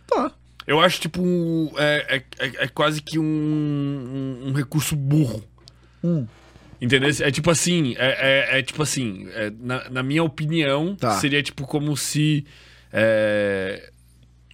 Tá. 0.07 0.31
Eu 0.67 0.81
acho, 0.81 1.01
tipo, 1.01 1.23
um- 1.23 1.71
é, 1.79 2.17
é, 2.39 2.47
é- 2.47 2.65
é 2.65 2.69
quase 2.69 3.01
que 3.01 3.19
um, 3.19 3.25
um, 3.25 4.49
um 4.49 4.53
recurso 4.53 4.95
burro. 4.95 5.43
Hum. 6.05 6.27
Entendeu? 6.81 7.11
É 7.21 7.31
tipo 7.31 7.51
assim, 7.51 7.95
é, 7.99 8.55
é- 8.57 8.59
é 8.59 8.63
tipo 8.63 8.83
assim, 8.83 9.27
é, 9.33 9.51
na, 9.61 9.91
na 9.91 10.03
minha 10.03 10.23
opinião, 10.23 10.95
Tá. 10.95 11.19
seria 11.19 11.43
tipo 11.43 11.67
como 11.67 11.97
se 11.97 12.47
é, 12.93 13.91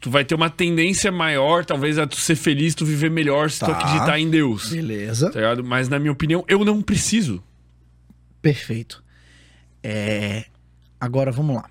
tu 0.01 0.11
vai 0.11 0.25
ter 0.25 0.35
uma 0.35 0.49
tendência 0.51 1.13
maior, 1.13 1.65
talvez, 1.65 1.99
a 1.99 2.07
tu 2.07 2.17
ser 2.17 2.35
feliz, 2.37 2.75
tu 2.75 2.85
viver 2.85 3.11
melhor 3.11 3.51
se 3.51 3.61
tu 3.61 3.67
Tá. 3.67 3.73
acreditar 3.79 4.19
em 4.19 4.29
Deus. 4.31 4.71
Beleza. 4.71 5.31
Tá 5.31 5.39
ligado? 5.39 5.63
Mas 5.65 5.89
na 5.89 5.99
minha 5.99 6.13
opinião, 6.13 6.45
eu 6.49 6.65
não 6.65 6.81
preciso. 6.83 7.43
Perfeito. 8.41 9.03
É... 9.83 10.45
Agora 11.01 11.31
vamos 11.31 11.57
lá. 11.57 11.69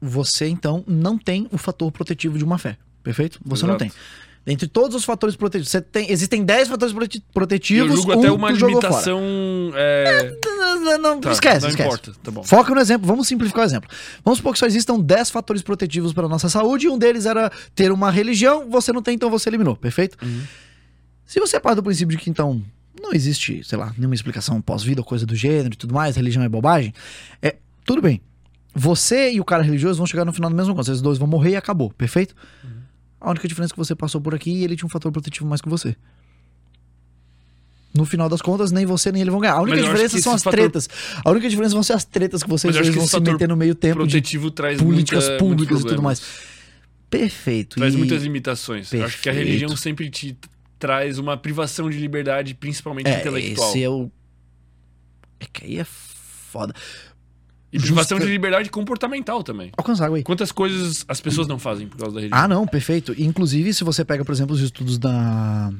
Você 0.00 0.46
então 0.46 0.84
não 0.86 1.18
tem 1.18 1.48
o 1.50 1.58
fator 1.58 1.90
protetivo 1.90 2.38
de 2.38 2.44
uma 2.44 2.58
fé. 2.58 2.76
Perfeito? 3.02 3.40
Você 3.44 3.66
não 3.66 3.74
Exato. 3.74 3.84
tem. 3.84 3.92
Dentre 4.44 4.66
todos 4.66 4.96
os 4.96 5.04
fatores 5.04 5.36
protetivos, 5.36 5.68
você 5.70 5.80
tem, 5.80 6.10
existem 6.10 6.42
10 6.42 6.68
fatores 6.68 6.94
prote- 6.94 7.22
protetivos. 7.34 7.90
eu 7.90 7.96
julgo 7.96 8.14
um 8.14 8.18
até 8.18 8.30
uma 8.32 8.50
limitação. 8.50 9.20
é, 9.74 10.36
fora. 10.42 10.98
Não, 10.98 11.20
tá, 11.20 11.32
esquece, 11.32 11.60
não 11.62 11.68
esquece. 11.68 11.86
importa, 11.88 12.12
tá 12.22 12.30
bom. 12.30 12.42
Foca 12.42 12.74
no 12.74 12.80
exemplo, 12.80 13.06
vamos 13.06 13.28
simplificar 13.28 13.62
o 13.62 13.66
exemplo. 13.66 13.90
Vamos 14.24 14.38
supor 14.38 14.54
que 14.54 14.58
só 14.58 14.66
existam 14.66 14.98
10 14.98 15.30
fatores 15.30 15.60
protetivos 15.60 16.12
para 16.14 16.24
a 16.24 16.28
nossa 16.28 16.48
saúde 16.48 16.86
e 16.86 16.88
um 16.88 16.96
deles 16.96 17.26
era 17.26 17.52
ter 17.74 17.92
uma 17.92 18.10
religião, 18.10 18.70
você 18.70 18.90
não 18.92 19.02
tem, 19.02 19.14
então 19.14 19.28
você 19.28 19.50
eliminou, 19.50 19.76
perfeito? 19.76 20.16
Uhum. 20.24 20.42
Se 21.26 21.38
você 21.40 21.60
parte 21.60 21.76
do 21.76 21.82
princípio 21.82 22.16
de 22.16 22.22
que 22.24 22.30
então 22.30 22.62
não 23.02 23.12
existe, 23.12 23.62
sei 23.64 23.76
lá, 23.76 23.92
nenhuma 23.98 24.14
explicação 24.14 24.60
pós-vida 24.62 25.02
ou 25.02 25.04
coisa 25.04 25.26
do 25.26 25.36
gênero 25.36 25.74
e 25.74 25.76
tudo 25.76 25.92
mais, 25.92 26.16
religião 26.16 26.42
é 26.42 26.48
bobagem, 26.48 26.94
é, 27.42 27.56
tudo 27.84 28.00
bem. 28.00 28.20
Você 28.74 29.32
e 29.32 29.40
o 29.40 29.44
cara 29.44 29.62
religioso 29.62 29.98
vão 29.98 30.06
chegar 30.06 30.24
no 30.24 30.32
final 30.32 30.48
da 30.48 30.56
mesma 30.56 30.74
coisa, 30.74 30.90
vocês 30.90 31.02
dois 31.02 31.18
vão 31.18 31.28
morrer 31.28 31.50
e 31.50 31.56
acabou, 31.56 31.90
perfeito? 31.90 32.34
Uhum. 32.64 32.70
A 33.20 33.30
única 33.30 33.48
diferença 33.48 33.72
é 33.72 33.74
que 33.74 33.78
você 33.78 33.94
passou 33.94 34.20
por 34.20 34.34
aqui 34.34 34.50
e 34.50 34.64
ele 34.64 34.76
tinha 34.76 34.86
um 34.86 34.90
fator 34.90 35.10
protetivo 35.10 35.46
mais 35.48 35.60
que 35.60 35.68
você. 35.68 35.96
No 37.94 38.04
final 38.04 38.28
das 38.28 38.40
contas, 38.42 38.70
nem 38.70 38.84
você 38.86 39.10
nem 39.10 39.22
ele 39.22 39.30
vão 39.30 39.40
ganhar. 39.40 39.54
A 39.54 39.62
única 39.62 39.80
diferença 39.82 40.18
são 40.20 40.32
as 40.34 40.42
fator- 40.42 40.58
tretas. 40.60 40.88
A 41.24 41.30
única 41.30 41.48
diferença 41.48 41.74
vão 41.74 41.82
ser 41.82 41.94
as 41.94 42.04
tretas 42.04 42.42
que 42.42 42.48
vocês 42.48 42.74
dois 42.74 42.88
vão 42.94 43.06
se 43.06 43.18
meter 43.20 43.48
no 43.48 43.56
meio 43.56 43.74
tempo 43.74 43.96
Protetivo 43.96 44.50
traz 44.50 44.78
políticas 44.80 45.24
muita, 45.26 45.38
públicas 45.38 45.80
e 45.80 45.84
tudo 45.86 46.02
mais. 46.02 46.22
Perfeito. 47.10 47.76
Traz 47.76 47.94
e- 47.94 47.96
muitas 47.96 48.22
limitações. 48.22 48.92
Eu 48.92 49.04
acho 49.04 49.20
que 49.20 49.28
a 49.28 49.32
Perfeito. 49.32 49.48
religião 49.48 49.76
sempre 49.76 50.10
te 50.10 50.36
traz 50.78 51.18
uma 51.18 51.36
privação 51.36 51.88
de 51.90 51.98
liberdade, 51.98 52.54
principalmente 52.54 53.08
é, 53.08 53.18
intelectual. 53.18 53.70
esse 53.70 53.82
é 53.82 53.88
o. 53.88 54.10
É 55.40 55.46
que 55.52 55.64
aí 55.64 55.78
é 55.78 55.84
foda. 55.84 56.74
E 57.72 57.78
privação 57.78 58.16
Justa- 58.16 58.26
de 58.26 58.32
liberdade 58.32 58.70
comportamental 58.70 59.42
também. 59.42 59.70
Alcança 59.76 60.04
água 60.04 60.16
aí. 60.16 60.22
Quantas 60.22 60.50
coisas 60.50 61.04
as 61.06 61.20
pessoas 61.20 61.46
não 61.46 61.58
fazem 61.58 61.86
por 61.86 61.98
causa 61.98 62.14
da 62.14 62.20
religião? 62.20 62.42
Ah, 62.42 62.48
não, 62.48 62.66
perfeito. 62.66 63.14
Inclusive, 63.18 63.74
se 63.74 63.84
você 63.84 64.04
pega, 64.04 64.24
por 64.24 64.32
exemplo, 64.32 64.54
os 64.54 64.60
estudos 64.62 64.96
da. 64.98 65.70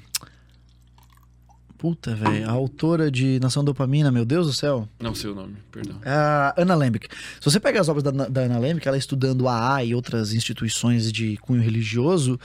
Puta, 1.79 2.13
velho. 2.15 2.49
A 2.49 2.53
autora 2.53 3.09
de 3.09 3.39
Nação 3.41 3.63
Dopamina, 3.63 4.11
meu 4.11 4.25
Deus 4.25 4.49
do 4.49 4.53
céu. 4.53 4.89
Não 5.01 5.15
sei 5.15 5.31
o 5.31 5.35
nome, 5.35 5.55
perdão. 5.71 5.97
É 6.05 6.11
a 6.11 6.55
Ana 6.57 6.75
Lembeck. 6.75 7.07
Se 7.41 7.45
você 7.45 7.61
pega 7.61 7.81
as 7.81 7.89
obras 7.89 8.03
da, 8.03 8.11
da 8.11 8.41
Ana 8.43 8.59
Lembeck, 8.59 8.87
ela 8.89 8.99
estudando 8.99 9.47
a 9.47 9.75
AA 9.77 9.85
e 9.85 9.95
outras 9.95 10.33
instituições 10.35 11.13
de 11.13 11.37
cunho 11.37 11.63
religioso, 11.63 12.39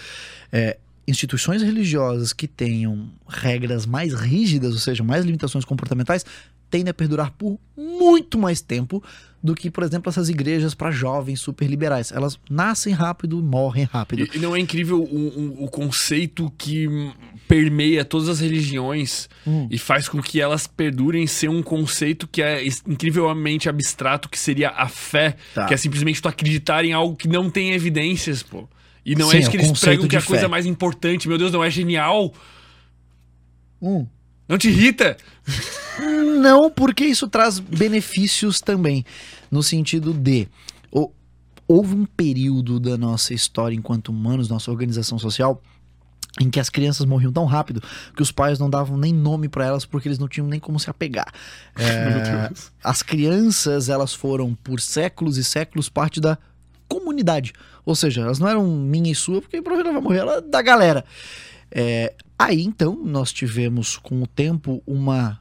é, 0.52 0.78
instituições 1.08 1.64
religiosas 1.64 2.32
que 2.32 2.48
tenham 2.48 3.10
regras 3.28 3.88
mais 3.88 4.14
rígidas, 4.14 4.74
ou 4.74 4.80
seja, 4.80 5.04
mais 5.04 5.26
limitações 5.26 5.66
comportamentais, 5.66 6.24
tendem 6.70 6.92
a 6.92 6.94
perdurar 6.94 7.32
por 7.32 7.60
muito 7.76 8.38
mais 8.38 8.62
tempo 8.62 9.04
do 9.44 9.54
que, 9.54 9.70
por 9.70 9.84
exemplo, 9.84 10.10
essas 10.10 10.30
igrejas 10.30 10.74
para 10.74 10.90
jovens 10.90 11.42
super 11.42 11.68
liberais. 11.70 12.14
Elas 12.14 12.40
nascem 12.50 12.94
rápido, 12.94 13.44
morrem 13.44 13.84
rápido. 13.84 14.24
E, 14.34 14.38
e 14.38 14.40
não 14.40 14.56
é 14.56 14.60
incrível 14.60 15.04
o, 15.04 15.06
o, 15.06 15.66
o 15.66 15.70
conceito 15.70 16.50
que 16.58 16.88
permeia 17.46 18.06
todas 18.06 18.30
as 18.30 18.40
religiões 18.40 19.28
Hum. 19.46 19.68
e 19.70 19.78
faz 19.78 20.08
com 20.08 20.22
que 20.22 20.40
elas 20.40 20.66
perdurem 20.66 21.28
ser 21.28 21.50
um 21.50 21.62
conceito 21.62 22.26
que 22.26 22.42
é 22.42 22.64
incrivelmente 22.88 23.68
abstrato, 23.68 24.30
que 24.30 24.40
seria 24.40 24.70
a 24.70 24.88
fé, 24.88 25.36
Tá. 25.54 25.66
que 25.66 25.74
é 25.74 25.78
simplesmente 25.78 26.22
tu 26.22 26.30
acreditar 26.30 26.86
em 26.86 26.94
algo 26.94 27.14
que 27.18 27.28
não 27.28 27.50
tem 27.50 27.74
evidências, 27.74 28.42
pô. 28.42 28.70
E 29.06 29.14
não 29.16 29.30
Sim, 29.30 29.36
é 29.36 29.40
isso 29.42 29.50
é 29.50 29.52
que 29.52 29.58
eles 29.58 29.80
pregam 29.80 30.08
que 30.08 30.16
é 30.16 30.20
a 30.20 30.22
coisa 30.22 30.48
mais 30.48 30.66
importante. 30.66 31.28
Meu 31.28 31.38
Deus, 31.38 31.52
não 31.52 31.62
é 31.62 31.70
genial? 31.70 32.34
Hum. 33.82 34.08
Não 34.48 34.58
te 34.58 34.70
irrita? 34.70 35.18
Não, 36.42 36.70
porque 36.70 37.06
isso 37.06 37.28
traz 37.28 37.60
benefícios 37.60 38.60
também. 38.60 39.06
No 39.50 39.64
sentido 39.64 40.14
de. 40.14 40.48
houve 41.68 41.96
um 41.96 42.06
período 42.06 42.80
da 42.80 42.98
nossa 42.98 43.34
história 43.34 43.76
enquanto 43.76 44.10
humanos, 44.10 44.50
nossa 44.50 44.70
organização 44.70 45.18
social, 45.18 45.62
em 46.42 46.50
que 46.50 46.60
as 46.60 46.70
crianças 46.70 47.06
morriam 47.06 47.32
tão 47.32 47.46
rápido 47.46 47.82
que 48.16 48.22
os 48.22 48.32
pais 48.32 48.58
não 48.58 48.70
davam 48.70 48.98
nem 48.98 49.14
nome 49.14 49.48
pra 49.48 49.66
elas 49.66 49.86
porque 49.86 50.08
eles 50.08 50.20
não 50.20 50.28
tinham 50.28 50.48
nem 50.48 50.60
como 50.60 50.80
se 50.80 50.90
apegar. 50.90 51.32
É, 51.78 52.50
as 52.84 53.02
crianças, 53.02 53.88
elas 53.88 54.14
foram 54.14 54.56
por 54.56 54.80
séculos 54.82 55.38
e 55.38 55.44
séculos 55.44 55.90
parte 55.90 56.20
da 56.20 56.38
comunidade. 56.88 57.54
Ou 57.86 57.96
seja, 57.96 58.22
elas 58.22 58.40
não 58.40 58.48
eram 58.48 58.66
minha 58.68 59.12
e 59.12 59.16
sua, 59.16 59.42
porque 59.42 59.62
provavelmente 59.62 59.94
ela 59.94 60.02
vai 60.02 60.04
morrer, 60.04 60.20
ela 60.20 60.38
é 60.38 60.42
da 60.42 60.62
galera. 60.62 61.06
É, 61.76 62.14
aí 62.38 62.62
então 62.62 63.04
nós 63.04 63.34
tivemos 63.34 63.98
com 63.98 64.22
o 64.22 64.28
tempo 64.28 64.84
uma 64.86 65.40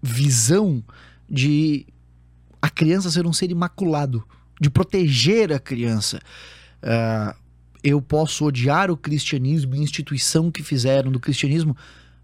visão 0.00 0.84
de 1.28 1.86
a 2.62 2.70
criança 2.70 3.10
ser 3.10 3.26
um 3.26 3.32
ser 3.32 3.50
imaculado, 3.50 4.22
de 4.60 4.70
proteger 4.70 5.52
a 5.52 5.58
criança. 5.58 6.20
Ah, 6.82 7.34
eu 7.82 8.00
posso 8.00 8.44
odiar 8.46 8.90
o 8.90 8.96
cristianismo 8.96 9.74
e 9.74 9.78
a 9.78 9.82
instituição 9.82 10.50
que 10.50 10.62
fizeram 10.62 11.10
do 11.10 11.20
cristianismo, 11.20 11.76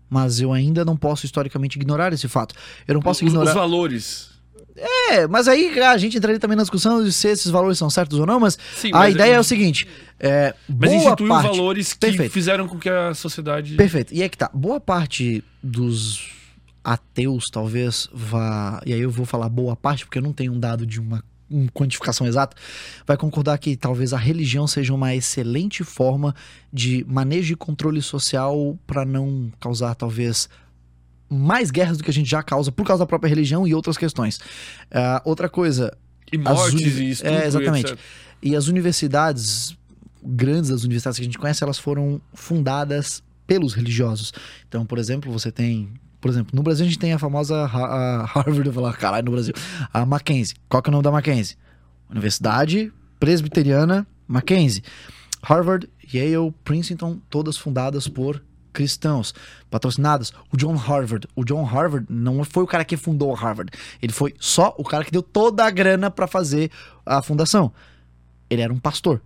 mas 0.09 0.41
eu 0.41 0.53
ainda 0.53 0.85
não 0.85 0.97
posso 0.97 1.27
historicamente 1.27 1.77
ignorar 1.77 2.13
esse 2.13 2.29
fato. 2.29 2.55
Eu 2.87 2.95
não 2.95 3.03
posso 3.03 3.25
Os, 3.25 3.31
ignorar. 3.31 3.51
os 3.51 3.55
valores. 3.55 4.31
É, 4.77 5.27
mas 5.27 5.49
aí 5.49 5.79
a 5.81 5.97
gente 5.99 6.17
entraria 6.17 6.39
também 6.39 6.57
na 6.57 6.63
discussão 6.63 7.03
de 7.03 7.13
se 7.13 7.29
esses 7.29 7.51
valores 7.51 7.77
são 7.79 7.91
certos 7.91 8.19
ou 8.19 8.27
não, 8.27 8.39
mas 8.41 8.59
Sim, 8.77 8.91
a 8.93 8.99
mas- 8.99 9.15
ideia 9.15 9.35
é 9.35 9.41
o 9.41 9.45
seguinte: 9.45 9.87
é, 10.19 10.55
Mas 10.69 10.91
boa 10.91 10.95
institui 11.03 11.29
parte, 11.29 11.47
valores 11.49 11.93
que 11.93 11.99
Perfeito. 11.99 12.33
fizeram 12.33 12.69
com 12.69 12.79
que 12.79 12.89
a 12.89 13.13
sociedade. 13.15 13.75
Perfeito. 13.77 14.15
E 14.15 14.23
é 14.23 14.29
que 14.29 14.39
tá. 14.39 14.51
Boa 14.55 14.81
parte 14.81 15.43
dos 15.63 16.31
ateus 16.83 17.47
talvez 17.51 18.09
vá. 18.13 18.81
E 18.87 18.93
aí 18.95 19.01
eu 19.01 19.11
vou 19.11 19.27
falar 19.27 19.49
boa 19.49 19.77
parte, 19.77 20.05
porque 20.07 20.19
eu 20.19 20.23
não 20.23 20.33
tenho 20.33 20.53
um 20.53 20.59
dado 20.61 20.87
de 20.87 20.99
uma, 21.01 21.23
uma 21.51 21.69
quantificação 21.73 22.27
exata. 22.27 22.57
Vai 23.07 23.17
concordar 23.17 23.59
que 23.59 23.77
talvez 23.77 24.13
a 24.13 24.19
religião 24.19 24.67
seja 24.67 24.95
uma 24.95 25.15
excelente 25.15 25.85
forma 25.85 26.35
de 26.73 27.05
manejo 27.09 27.53
e 27.53 27.57
controle 27.57 28.01
social 28.01 28.79
para 28.87 29.05
não 29.05 29.51
causar, 29.61 29.95
talvez. 29.95 30.49
Mais 31.31 31.71
guerras 31.71 31.97
do 31.99 32.03
que 32.05 32.11
a 32.11 32.13
gente 32.13 32.29
já 32.29 32.43
causa 32.43 32.73
por 32.73 32.85
causa 32.85 33.03
da 33.05 33.07
própria 33.07 33.29
religião 33.29 33.67
e 33.67 33.73
outras 33.75 33.97
questões. 33.97 34.41
Ah, 34.91 35.23
outra 35.25 35.49
coisa, 35.49 35.97
E 36.33 36.37
mortes 36.37 36.73
uni- 36.75 36.83
e 37.07 37.11
estupro 37.11 37.35
É, 37.35 37.47
exatamente. 37.47 37.95
e 38.43 38.51
e 38.51 38.57
as 38.57 38.67
universidades, 38.69 39.77
grandes 40.25 40.71
das 40.71 40.83
universidades 40.83 41.19
que 41.19 41.23
a 41.23 41.25
gente 41.27 41.39
conhece, 41.39 41.63
elas 41.63 41.79
foram 41.79 42.21
fundadas 42.35 43.23
pelos 43.47 43.75
religiosos. 43.75 44.33
Então, 44.69 44.85
por 44.87 44.99
exemplo, 44.99 45.31
você 45.31 45.53
tem. 45.53 45.89
Por 46.21 46.31
exemplo, 46.31 46.51
no 46.55 46.63
Brasil 46.63 46.85
a 46.85 46.89
gente 46.89 46.99
tem 46.99 47.13
a 47.13 47.19
famosa 47.19 47.65
Harvard, 47.67 48.59
eu 48.67 48.73
vou 48.73 48.83
falar, 48.83 48.93
caralho, 48.97 49.25
no 49.27 49.31
Brasil. 49.33 49.55
A 49.93 50.05
Mackenzie. 50.05 50.55
Qual 50.69 50.83
que 50.83 50.89
é 50.89 50.91
o 50.91 50.93
nome 50.93 51.05
da 51.05 51.11
Mackenzie? 51.11 51.57
Universidade 52.11 52.93
Presbiteriana 53.19 54.07
Mackenzie. 54.29 54.83
Harvard, 55.43 55.89
Yale, 56.13 56.53
Princeton, 56.65 57.19
todas 57.31 57.57
fundadas 57.57 58.07
por 58.09 58.43
cristãos, 58.73 59.35
patrocinadas. 59.71 60.33
O 60.53 60.57
John 60.57 60.75
Harvard. 60.75 61.27
O 61.35 61.45
John 61.45 61.65
Harvard 61.65 62.07
não 62.09 62.43
foi 62.45 62.63
o 62.63 62.67
cara 62.67 62.85
que 62.85 62.97
fundou 62.97 63.35
a 63.35 63.39
Harvard. 63.39 63.71
Ele 64.01 64.13
foi 64.13 64.35
só 64.39 64.75
o 64.79 64.85
cara 64.85 65.05
que 65.05 65.11
deu 65.13 65.23
toda 65.23 65.65
a 65.65 65.71
grana 65.71 66.11
pra 66.11 66.27
fazer 66.27 66.71
a 67.05 67.23
fundação. 67.23 67.73
Ele 68.49 68.63
era 68.63 68.73
um 68.73 68.79
pastor. 68.79 69.21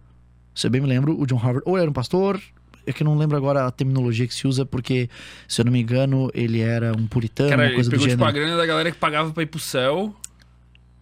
Se 0.55 0.67
eu 0.67 0.71
bem 0.71 0.81
me 0.81 0.87
lembro, 0.87 1.19
o 1.19 1.27
John 1.27 1.37
Harvard 1.37 1.63
ou 1.67 1.77
ele 1.77 1.83
era 1.83 1.91
um 1.91 1.95
pastor, 1.95 2.41
é 2.87 2.93
que 2.93 3.03
não 3.03 3.17
lembro 3.17 3.37
agora 3.37 3.67
a 3.67 3.71
terminologia 3.71 4.27
que 4.27 4.35
se 4.35 4.47
usa, 4.47 4.65
porque, 4.65 5.09
se 5.49 5.61
eu 5.61 5.65
não 5.65 5.73
me 5.73 5.81
engano, 5.81 6.31
ele 6.35 6.61
era 6.61 6.93
um 6.97 7.07
puritano, 7.07 7.51
Cara, 7.51 7.63
uma 7.63 7.67
ele 7.69 7.75
coisa 7.75 7.91
do 7.91 7.93
pegou 7.93 8.07
tipo, 8.09 8.23
a 8.23 8.27
gênero. 8.27 8.45
grana 8.47 8.57
da 8.61 8.67
galera 8.67 8.91
que 8.93 8.99
pagava 8.99 9.33
pra 9.33 9.43
ir 9.43 9.47
pro 9.47 9.59
céu 9.59 10.15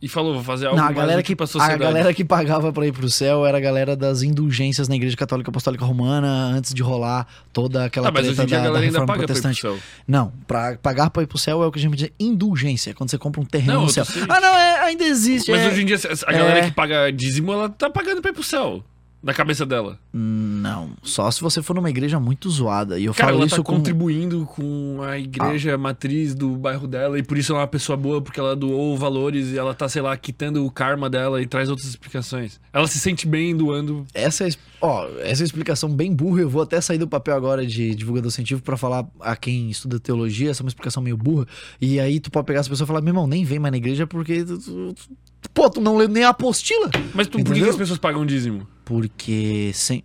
e 0.03 0.09
falou, 0.09 0.35
vou 0.35 0.43
fazer 0.43 0.67
algo 0.67 0.77
Não, 0.77 0.85
a 0.89 0.91
galera, 0.93 1.23
que, 1.23 1.37
pra 1.37 1.45
a 1.45 1.47
sociedade. 1.47 1.79
galera 1.79 2.13
que 2.13 2.25
pagava 2.25 2.73
pra 2.73 2.85
ir 2.85 2.93
pro 2.93 3.09
céu 3.09 3.47
era 3.47 3.57
a 3.57 3.61
galera 3.61 3.95
das 3.95 4.23
indulgências 4.23 4.89
na 4.89 4.97
Igreja 4.97 5.17
Católica 5.17 5.49
Apostólica 5.51 5.85
Romana 5.85 6.27
antes 6.55 6.75
de 6.75 6.83
rolar 6.83 7.27
toda 7.53 7.85
aquela 7.85 8.09
Ah, 8.09 8.11
mas 8.13 8.27
hoje 8.29 8.43
em 8.43 8.47
dia 8.47 8.57
da, 8.59 8.63
a 8.65 8.67
galera 8.67 8.85
ainda 8.85 8.99
reforma 8.99 9.07
paga 9.07 9.27
pra 9.27 9.33
ir 9.33 9.41
pro 9.41 9.43
protestante. 9.51 9.61
céu. 9.61 9.79
Não, 10.07 10.33
pra 10.47 10.77
pagar 10.83 11.09
pra 11.11 11.23
ir 11.23 11.27
pro 11.29 11.39
céu 11.39 11.63
é 11.63 11.67
o 11.67 11.71
que 11.71 11.79
a 11.79 11.83
gente 11.83 11.97
de 11.97 12.13
indulgência, 12.19 12.93
quando 12.95 13.11
você 13.11 13.17
compra 13.19 13.41
um 13.41 13.45
terreno 13.45 13.75
Não, 13.75 13.83
no 13.83 13.89
céu. 13.89 14.05
Ah, 14.29 14.41
não, 14.41 14.55
é, 14.57 14.81
ainda 14.81 15.05
existe. 15.05 15.51
Mas 15.53 15.61
é... 15.61 15.69
hoje 15.69 15.83
em 15.83 15.87
dia, 15.87 15.97
a 16.27 16.33
galera 16.33 16.59
É. 16.59 16.63
que 16.65 16.73
paga 16.73 17.11
dízimo, 17.13 17.53
ela 17.53 17.69
tá 17.69 17.89
pagando 17.89 18.21
pra 18.21 18.31
ir 18.31 18.35
pro 18.35 18.43
céu. 18.43 18.83
Da 19.23 19.33
cabeça 19.33 19.65
dela. 19.65 20.01
Não, 20.12 20.91
só 21.01 21.31
se 21.31 21.41
você 21.41 21.62
for 21.62 21.75
numa 21.75 21.89
igreja 21.89 22.18
muito 22.18 22.51
zoada. 22.51 22.99
E 22.99 23.05
eu 23.05 23.15
Cara, 23.15 23.28
falo 23.28 23.39
ela 23.39 23.47
isso 23.47 23.57
tá 23.57 23.62
com... 23.62 23.75
contribuindo 23.76 24.44
com 24.47 24.99
a 25.01 25.17
igreja 25.17 25.78
matriz 25.78 26.34
do 26.34 26.51
bairro 26.57 26.89
dela 26.89 27.17
e 27.18 27.23
por 27.23 27.39
isso 27.39 27.52
ela 27.52 27.60
é 27.60 27.62
uma 27.62 27.68
pessoa 27.68 27.97
boa, 27.97 28.20
porque 28.20 28.41
ela 28.41 28.57
doou 28.57 28.99
valores 28.99 29.51
e 29.52 29.59
ela 29.59 29.75
tá, 29.75 29.89
sei 29.89 30.02
lá, 30.02 30.17
quitando 30.17 30.67
o 30.67 30.70
karma 30.73 31.09
dela 31.09 31.41
e 31.41 31.47
traz 31.47 31.68
outras 31.68 31.86
explicações. 31.89 32.60
Ela 32.73 32.86
se 32.89 32.99
sente 32.99 33.25
bem 33.28 33.57
doando. 33.57 34.05
Essa, 34.12 34.47
es- 34.49 34.59
ó, 34.81 35.07
essa 35.20 35.44
explicação 35.44 35.89
bem 35.89 36.12
burra, 36.12 36.41
eu 36.41 36.51
vou 36.51 36.62
até 36.62 36.81
sair 36.81 36.99
do 36.99 37.07
papel 37.07 37.36
agora 37.36 37.65
de 37.65 37.94
divulgador 37.94 38.31
científico 38.33 38.65
pra 38.67 38.76
falar 38.76 39.07
a 39.20 39.36
quem 39.36 39.70
estuda 39.70 40.01
teologia, 40.01 40.51
essa 40.51 40.62
é 40.62 40.65
uma 40.65 40.68
explicação 40.68 41.01
meio 41.01 41.17
burra. 41.17 41.47
E 41.81 42.01
aí 42.01 42.18
tu 42.18 42.28
pode 42.28 42.47
pegar 42.47 42.59
essa 42.59 42.68
pessoa 42.68 42.86
e 42.86 42.89
falar, 42.89 43.01
meu 43.01 43.10
irmão, 43.10 43.28
nem 43.28 43.44
vem 43.44 43.60
mais 43.60 43.70
na 43.70 43.76
igreja 43.78 44.05
porque 44.05 44.44
tu, 44.44 44.59
tu- 44.59 44.94
tu- 44.94 45.10
pô, 45.55 45.69
tu 45.71 45.81
não 45.81 45.97
lê 45.97 46.07
nem 46.09 46.25
a 46.25 46.31
apostila. 46.31 46.91
Mas 47.15 47.27
tu, 47.27 47.43
por 47.43 47.55
que 47.55 47.62
as 47.62 47.77
pessoas 47.77 47.99
pagam 47.99 48.25
dízimo? 48.27 48.67
Porque 48.85 49.71
sem 49.75 50.05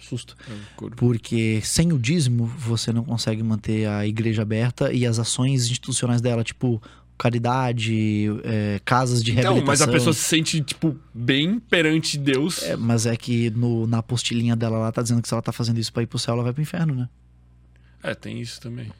susto. 0.00 0.36
Porque 0.96 1.60
sem 1.64 1.92
o 1.92 1.98
dízimo 1.98 2.44
você 2.46 2.92
não 2.92 3.04
consegue 3.04 3.42
manter 3.42 3.86
a 3.88 4.06
igreja 4.06 4.42
aberta 4.42 4.92
e 4.92 5.06
as 5.06 5.18
ações 5.18 5.70
institucionais 5.70 6.20
dela, 6.20 6.42
tipo 6.44 6.82
caridade, 7.16 8.26
é, 8.42 8.80
casas 8.84 9.22
de 9.22 9.30
Então, 9.30 9.42
reabilitação. 9.54 9.66
mas 9.66 9.82
a 9.82 9.86
pessoa 9.88 10.12
se 10.12 10.20
sente, 10.22 10.60
tipo, 10.60 10.96
bem 11.14 11.60
perante 11.60 12.18
Deus. 12.18 12.62
É, 12.64 12.76
mas 12.76 13.06
é 13.06 13.16
que 13.16 13.48
no, 13.50 13.86
na 13.86 13.98
apostilinha 13.98 14.56
dela 14.56 14.78
lá 14.78 14.90
tá 14.90 15.02
dizendo 15.02 15.22
que 15.22 15.28
se 15.28 15.34
ela 15.34 15.42
tá 15.42 15.52
fazendo 15.52 15.78
isso 15.78 15.92
pra 15.92 16.02
ir 16.02 16.06
pro 16.06 16.18
céu, 16.18 16.34
ela 16.34 16.42
vai 16.42 16.52
pro 16.52 16.60
inferno, 16.62 16.94
né? 16.94 17.08
É, 18.02 18.12
tem 18.14 18.40
isso 18.40 18.60
também. 18.60 18.90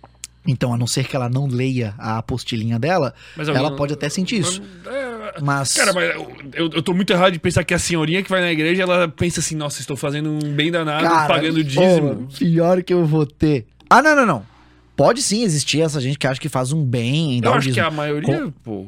Então, 0.47 0.75
a 0.75 0.77
não 0.79 0.87
ser 0.89 1.07
que 1.07 1.15
ela 1.15 1.29
não 1.29 1.47
leia 1.47 1.95
a 1.97 2.19
apostilinha 2.19 2.79
dela, 2.79 3.15
Mas 3.37 3.49
ela 3.49 3.77
pode 3.77 3.93
até 3.93 4.09
sentir 4.09 4.41
isso. 4.41 4.61
É, 4.87 5.41
Mas. 5.41 5.73
Cara, 5.75 5.93
mas 5.93 6.11
eu, 6.55 6.69
eu 6.73 6.83
tô 6.83 6.93
muito 6.93 7.12
errado 7.12 7.33
de 7.33 7.39
pensar 7.39 7.62
que 7.62 7.73
a 7.73 7.79
senhorinha 7.79 8.23
que 8.23 8.29
vai 8.31 8.41
na 8.41 8.51
igreja, 8.51 8.83
ela 8.83 9.07
pensa 9.07 9.39
assim, 9.41 9.55
nossa, 9.55 9.81
estou 9.81 9.97
fazendo 9.97 10.31
um 10.31 10.53
bem 10.53 10.71
danado, 10.71 11.05
Cara, 11.05 11.29
pagando 11.29 11.62
dízimo. 11.62 12.29
ô, 12.29 12.37
pior 12.37 12.83
que 12.83 12.93
eu 12.93 13.07
vou 13.07 13.25
ter. 13.25 13.67
Ah, 13.89 14.03
não, 14.03 14.17
não, 14.17 14.27
não. 14.27 14.53
Pode 14.97 15.23
sim 15.23 15.43
existir 15.45 15.81
essa 15.81 16.01
gente 16.01 16.19
que 16.19 16.27
acha 16.27 16.41
que 16.41 16.49
faz 16.49 16.73
um 16.73 16.85
bem 16.85 17.41
eu 17.43 17.51
acho 17.53 17.69
que 17.69 17.75
dízimo. 17.75 17.87
a 17.87 17.91
maioria, 17.91 18.53
pô. 18.65 18.87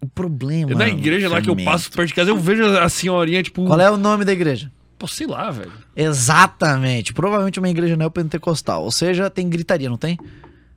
O 0.00 0.06
problema. 0.06 0.70
Eu, 0.70 0.78
na 0.78 0.88
igreja 0.88 1.28
lá 1.28 1.42
que 1.42 1.50
eu 1.50 1.56
passo 1.56 1.90
perto 1.90 2.08
de 2.08 2.14
casa, 2.14 2.30
eu 2.30 2.38
vejo 2.38 2.64
a 2.64 2.88
senhorinha, 2.88 3.42
tipo, 3.42 3.64
Qual 3.66 3.80
é 3.80 3.90
o 3.90 3.96
nome 3.96 4.24
da 4.24 4.32
igreja? 4.32 4.70
pô, 4.98 5.06
sei 5.06 5.26
lá, 5.28 5.50
velho. 5.50 5.70
Exatamente. 5.94 7.12
Provavelmente 7.12 7.58
uma 7.58 7.68
igreja 7.68 7.96
neopentecostal. 7.96 8.82
Ou 8.82 8.90
seja, 8.90 9.30
tem 9.30 9.48
gritaria, 9.48 9.88
não 9.88 9.96
tem? 9.96 10.18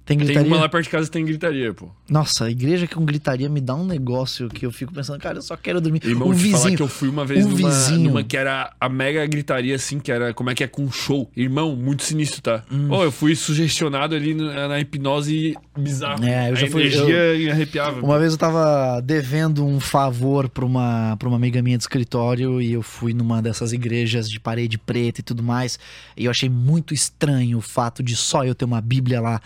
Tem 0.04 0.18
Tem 0.18 0.26
gritaria? 0.28 0.52
uma 0.52 0.60
lá 0.62 0.68
perto 0.68 0.86
de 0.86 0.90
casa 0.90 1.06
que 1.06 1.12
tem 1.12 1.24
gritaria, 1.24 1.74
pô. 1.74 1.88
Nossa, 2.10 2.46
a 2.46 2.52
igreja 2.52 2.88
com 2.88 3.06
gritaria 3.06 3.48
me 3.48 3.62
dá 3.62 3.76
um 3.76 3.86
negócio 3.86 4.50
que 4.50 4.66
eu 4.66 4.72
fico 4.72 4.92
pensando, 4.94 5.20
cara, 5.22 5.38
eu 5.38 5.42
só 5.42 5.56
quero 5.56 5.80
dormir. 5.80 6.02
Irmão, 6.04 6.28
o 6.30 6.34
te 6.34 6.50
falar 6.52 6.58
vizinho. 6.64 6.78
que 6.78 6.84
eu 6.84 6.88
fui 6.88 7.08
uma 7.08 7.24
vez 7.24 7.46
o 7.46 7.50
numa, 7.50 7.70
vizinho. 7.70 8.10
numa 8.10 8.24
que 8.24 8.36
era 8.36 8.74
a 8.80 8.90
mega 8.90 9.26
gritaria, 9.28 9.76
assim, 9.76 10.00
que 10.00 10.12
era, 10.12 10.34
como 10.34 10.50
é 10.50 10.56
que 10.56 10.64
é, 10.64 10.68
com 10.68 10.92
show. 10.92 11.30
Irmão, 11.38 11.76
muito 11.76 12.04
sinistro, 12.04 12.42
tá? 12.42 12.64
Hum. 12.72 12.90
Ô, 12.92 13.04
eu 13.04 13.12
fui 13.12 13.36
sugestionado 13.36 14.16
ali 14.16 14.34
na, 14.34 14.68
na 14.68 14.80
hipnose 14.80 15.56
bizarro. 15.78 16.24
É, 16.26 16.50
eu 16.52 16.56
já 16.56 16.68
fui- 16.68 16.82
energia 16.88 17.52
arrepiava. 17.52 18.02
Uma 18.02 18.18
vez 18.20 18.32
eu 18.34 18.38
tava 18.40 19.00
devendo 19.02 19.66
um 19.66 19.80
favor 19.80 20.50
pra 20.50 20.66
uma, 20.66 21.16
pra 21.18 21.28
uma 21.28 21.38
amiga 21.38 21.62
minha 21.62 21.78
de 21.78 21.84
escritório 21.84 22.60
e 22.62 22.74
eu 22.74 22.82
fui 22.82 23.14
numa 23.14 23.42
dessas 23.42 23.72
igrejas 23.72 24.30
de 24.30 24.40
parede 24.40 24.78
preta 24.78 25.22
e 25.22 25.24
tudo 25.24 25.44
mais. 25.44 25.78
E 26.18 26.26
eu 26.26 26.32
achei 26.32 26.50
muito 26.50 26.94
estranho 26.94 27.60
o 27.60 27.62
fato 27.62 28.02
de 28.04 28.16
só 28.16 28.44
eu 28.44 28.56
ter 28.56 28.66
uma 28.66 28.82
Bíblia 28.82 29.22
lá 29.22 29.40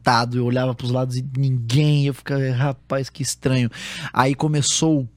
sentado. 0.00 0.38
Eu 0.38 0.46
olhava 0.46 0.74
pros 0.74 0.90
lados 0.90 1.16
e 1.16 1.24
ninguém. 1.36 2.06
Eu 2.06 2.14
ficava, 2.14 2.50
rapaz, 2.50 3.10
que 3.10 3.22
estranho. 3.22 3.70
Aí 4.12 4.34
começou 4.34 5.02
o 5.02 5.08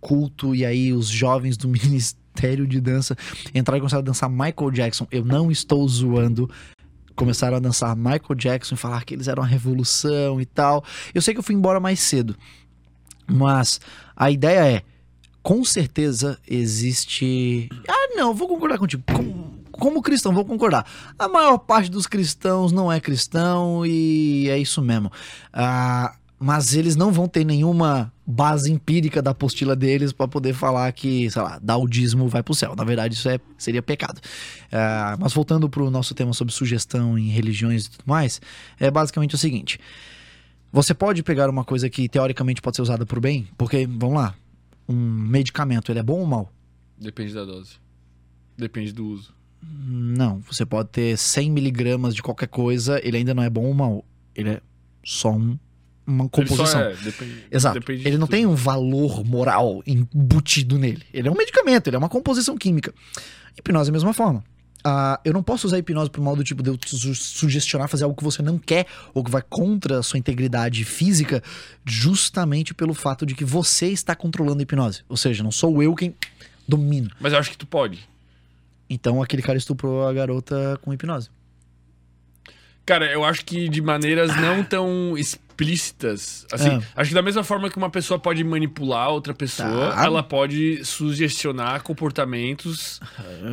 culto 0.00 0.54
e 0.54 0.64
aí 0.64 0.92
os 0.92 1.08
jovens 1.08 1.56
do 1.56 1.68
ministério 1.68 2.66
de 2.66 2.80
dança 2.80 3.16
entraram 3.54 3.78
e 3.78 3.80
começaram 3.80 4.02
a 4.02 4.04
dançar 4.04 4.30
Michael 4.30 4.70
Jackson. 4.72 5.06
Eu 5.10 5.24
não 5.24 5.50
estou 5.50 5.86
zoando. 5.86 6.50
começaram 7.14 7.56
a 7.56 7.60
dançar 7.60 7.94
Michael 7.94 8.34
Jackson 8.36 8.74
e 8.74 8.78
falar 8.78 9.04
que 9.04 9.14
eles 9.14 9.28
eram 9.28 9.42
a 9.42 9.46
revolução 9.46 10.40
e 10.40 10.46
tal. 10.46 10.84
Eu 11.14 11.22
sei 11.22 11.34
que 11.34 11.38
eu 11.38 11.44
fui 11.44 11.54
embora 11.54 11.78
mais 11.78 12.00
cedo, 12.00 12.34
mas 13.26 13.80
a 14.16 14.30
ideia 14.30 14.76
é, 14.76 14.82
com 15.42 15.64
certeza 15.64 16.38
existe. 16.48 17.68
Ah, 17.88 18.16
não, 18.16 18.34
vou 18.34 18.48
concordar 18.48 18.78
contigo. 18.78 19.04
Como, 19.12 19.63
como 19.78 20.02
cristão, 20.02 20.32
vou 20.32 20.44
concordar. 20.44 20.86
A 21.18 21.28
maior 21.28 21.58
parte 21.58 21.90
dos 21.90 22.06
cristãos 22.06 22.72
não 22.72 22.90
é 22.90 23.00
cristão 23.00 23.84
e 23.84 24.48
é 24.48 24.58
isso 24.58 24.80
mesmo. 24.82 25.10
Ah, 25.52 26.16
mas 26.38 26.74
eles 26.74 26.96
não 26.96 27.12
vão 27.12 27.26
ter 27.26 27.44
nenhuma 27.44 28.12
base 28.26 28.70
empírica 28.70 29.22
da 29.22 29.30
apostila 29.30 29.74
deles 29.74 30.12
para 30.12 30.28
poder 30.28 30.52
falar 30.52 30.90
que, 30.92 31.30
sei 31.30 31.42
lá, 31.42 31.58
dar 31.62 31.76
o 31.76 31.88
dízimo 31.88 32.28
vai 32.28 32.42
pro 32.42 32.54
céu. 32.54 32.74
Na 32.76 32.84
verdade, 32.84 33.14
isso 33.14 33.28
é, 33.28 33.38
seria 33.56 33.82
pecado. 33.82 34.20
Ah, 34.72 35.16
mas 35.18 35.32
voltando 35.32 35.68
pro 35.68 35.90
nosso 35.90 36.14
tema 36.14 36.32
sobre 36.32 36.52
sugestão 36.52 37.18
em 37.18 37.28
religiões 37.28 37.86
e 37.86 37.90
tudo 37.90 38.04
mais, 38.06 38.40
é 38.78 38.90
basicamente 38.90 39.34
o 39.34 39.38
seguinte. 39.38 39.78
Você 40.72 40.92
pode 40.92 41.22
pegar 41.22 41.48
uma 41.48 41.64
coisa 41.64 41.88
que 41.88 42.08
teoricamente 42.08 42.60
pode 42.60 42.76
ser 42.76 42.82
usada 42.82 43.06
pro 43.06 43.20
bem, 43.20 43.46
porque, 43.56 43.86
vamos 43.86 44.16
lá, 44.16 44.34
um 44.88 44.94
medicamento, 44.94 45.92
ele 45.92 46.00
é 46.00 46.02
bom 46.02 46.18
ou 46.20 46.26
mal? 46.26 46.52
Depende 46.98 47.32
da 47.32 47.44
dose. 47.44 47.76
Depende 48.56 48.92
do 48.92 49.06
uso. 49.06 49.34
Não, 49.86 50.40
você 50.40 50.64
pode 50.66 50.88
ter 50.90 51.16
100 51.16 51.50
miligramas 51.50 52.14
de 52.14 52.22
qualquer 52.22 52.48
coisa, 52.48 53.00
ele 53.06 53.16
ainda 53.18 53.34
não 53.34 53.42
é 53.42 53.50
bom 53.50 53.64
ou 53.66 53.74
mal. 53.74 54.04
Ele 54.34 54.50
é 54.50 54.60
só 55.04 55.30
um- 55.32 55.58
uma 56.06 56.28
composição. 56.28 56.80
Ele 56.82 56.92
é, 56.92 56.96
depende, 56.96 57.44
Exato. 57.50 57.78
depende 57.80 58.02
de 58.02 58.08
ele 58.08 58.18
não 58.18 58.26
tudo. 58.26 58.36
tem 58.36 58.46
um 58.46 58.54
valor 58.54 59.24
moral 59.24 59.82
embutido 59.86 60.78
nele. 60.78 61.02
Ele 61.12 61.28
é 61.28 61.30
um 61.30 61.36
medicamento, 61.36 61.86
ele 61.88 61.96
é 61.96 61.98
uma 61.98 62.08
composição 62.08 62.56
química. 62.56 62.92
Hipnose 63.58 63.88
é 63.88 63.90
a 63.90 63.92
mesma 63.92 64.12
forma. 64.12 64.42
Ah, 64.86 65.18
eu 65.24 65.32
não 65.32 65.42
posso 65.42 65.66
usar 65.66 65.78
hipnose 65.78 66.10
pro 66.10 66.20
modo 66.22 66.44
tipo 66.44 66.62
de 66.62 66.68
eu 66.68 66.76
te 66.76 66.94
su- 66.94 67.14
sugestionar 67.14 67.88
fazer 67.88 68.04
algo 68.04 68.14
que 68.14 68.22
você 68.24 68.42
não 68.42 68.58
quer 68.58 68.86
ou 69.14 69.24
que 69.24 69.30
vai 69.30 69.40
contra 69.40 70.00
a 70.00 70.02
sua 70.02 70.18
integridade 70.18 70.84
física, 70.84 71.42
justamente 71.86 72.74
pelo 72.74 72.92
fato 72.92 73.24
de 73.24 73.34
que 73.34 73.44
você 73.44 73.86
está 73.88 74.14
controlando 74.14 74.58
a 74.60 74.62
hipnose. 74.62 75.02
Ou 75.08 75.16
seja, 75.16 75.42
não 75.42 75.50
sou 75.50 75.82
eu 75.82 75.94
quem 75.94 76.14
domino. 76.68 77.10
Mas 77.20 77.32
eu 77.32 77.38
acho 77.38 77.50
que 77.50 77.56
tu 77.56 77.66
pode. 77.66 78.00
Então 78.88 79.22
aquele 79.22 79.42
cara 79.42 79.56
estuprou 79.58 80.06
a 80.06 80.12
garota 80.12 80.78
com 80.82 80.92
hipnose. 80.92 81.30
Cara, 82.86 83.10
eu 83.10 83.24
acho 83.24 83.44
que 83.46 83.66
de 83.68 83.80
maneiras 83.80 84.36
não 84.36 84.62
tão 84.62 85.16
explícitas. 85.16 86.46
Assim, 86.52 86.68
Ah. 86.68 86.82
acho 86.96 87.08
que 87.10 87.14
da 87.14 87.22
mesma 87.22 87.42
forma 87.42 87.70
que 87.70 87.78
uma 87.78 87.88
pessoa 87.88 88.18
pode 88.18 88.44
manipular 88.44 89.08
outra 89.08 89.32
pessoa, 89.32 89.92
Tá. 89.94 90.04
ela 90.04 90.22
pode 90.22 90.84
sugestionar 90.84 91.82
comportamentos 91.82 93.00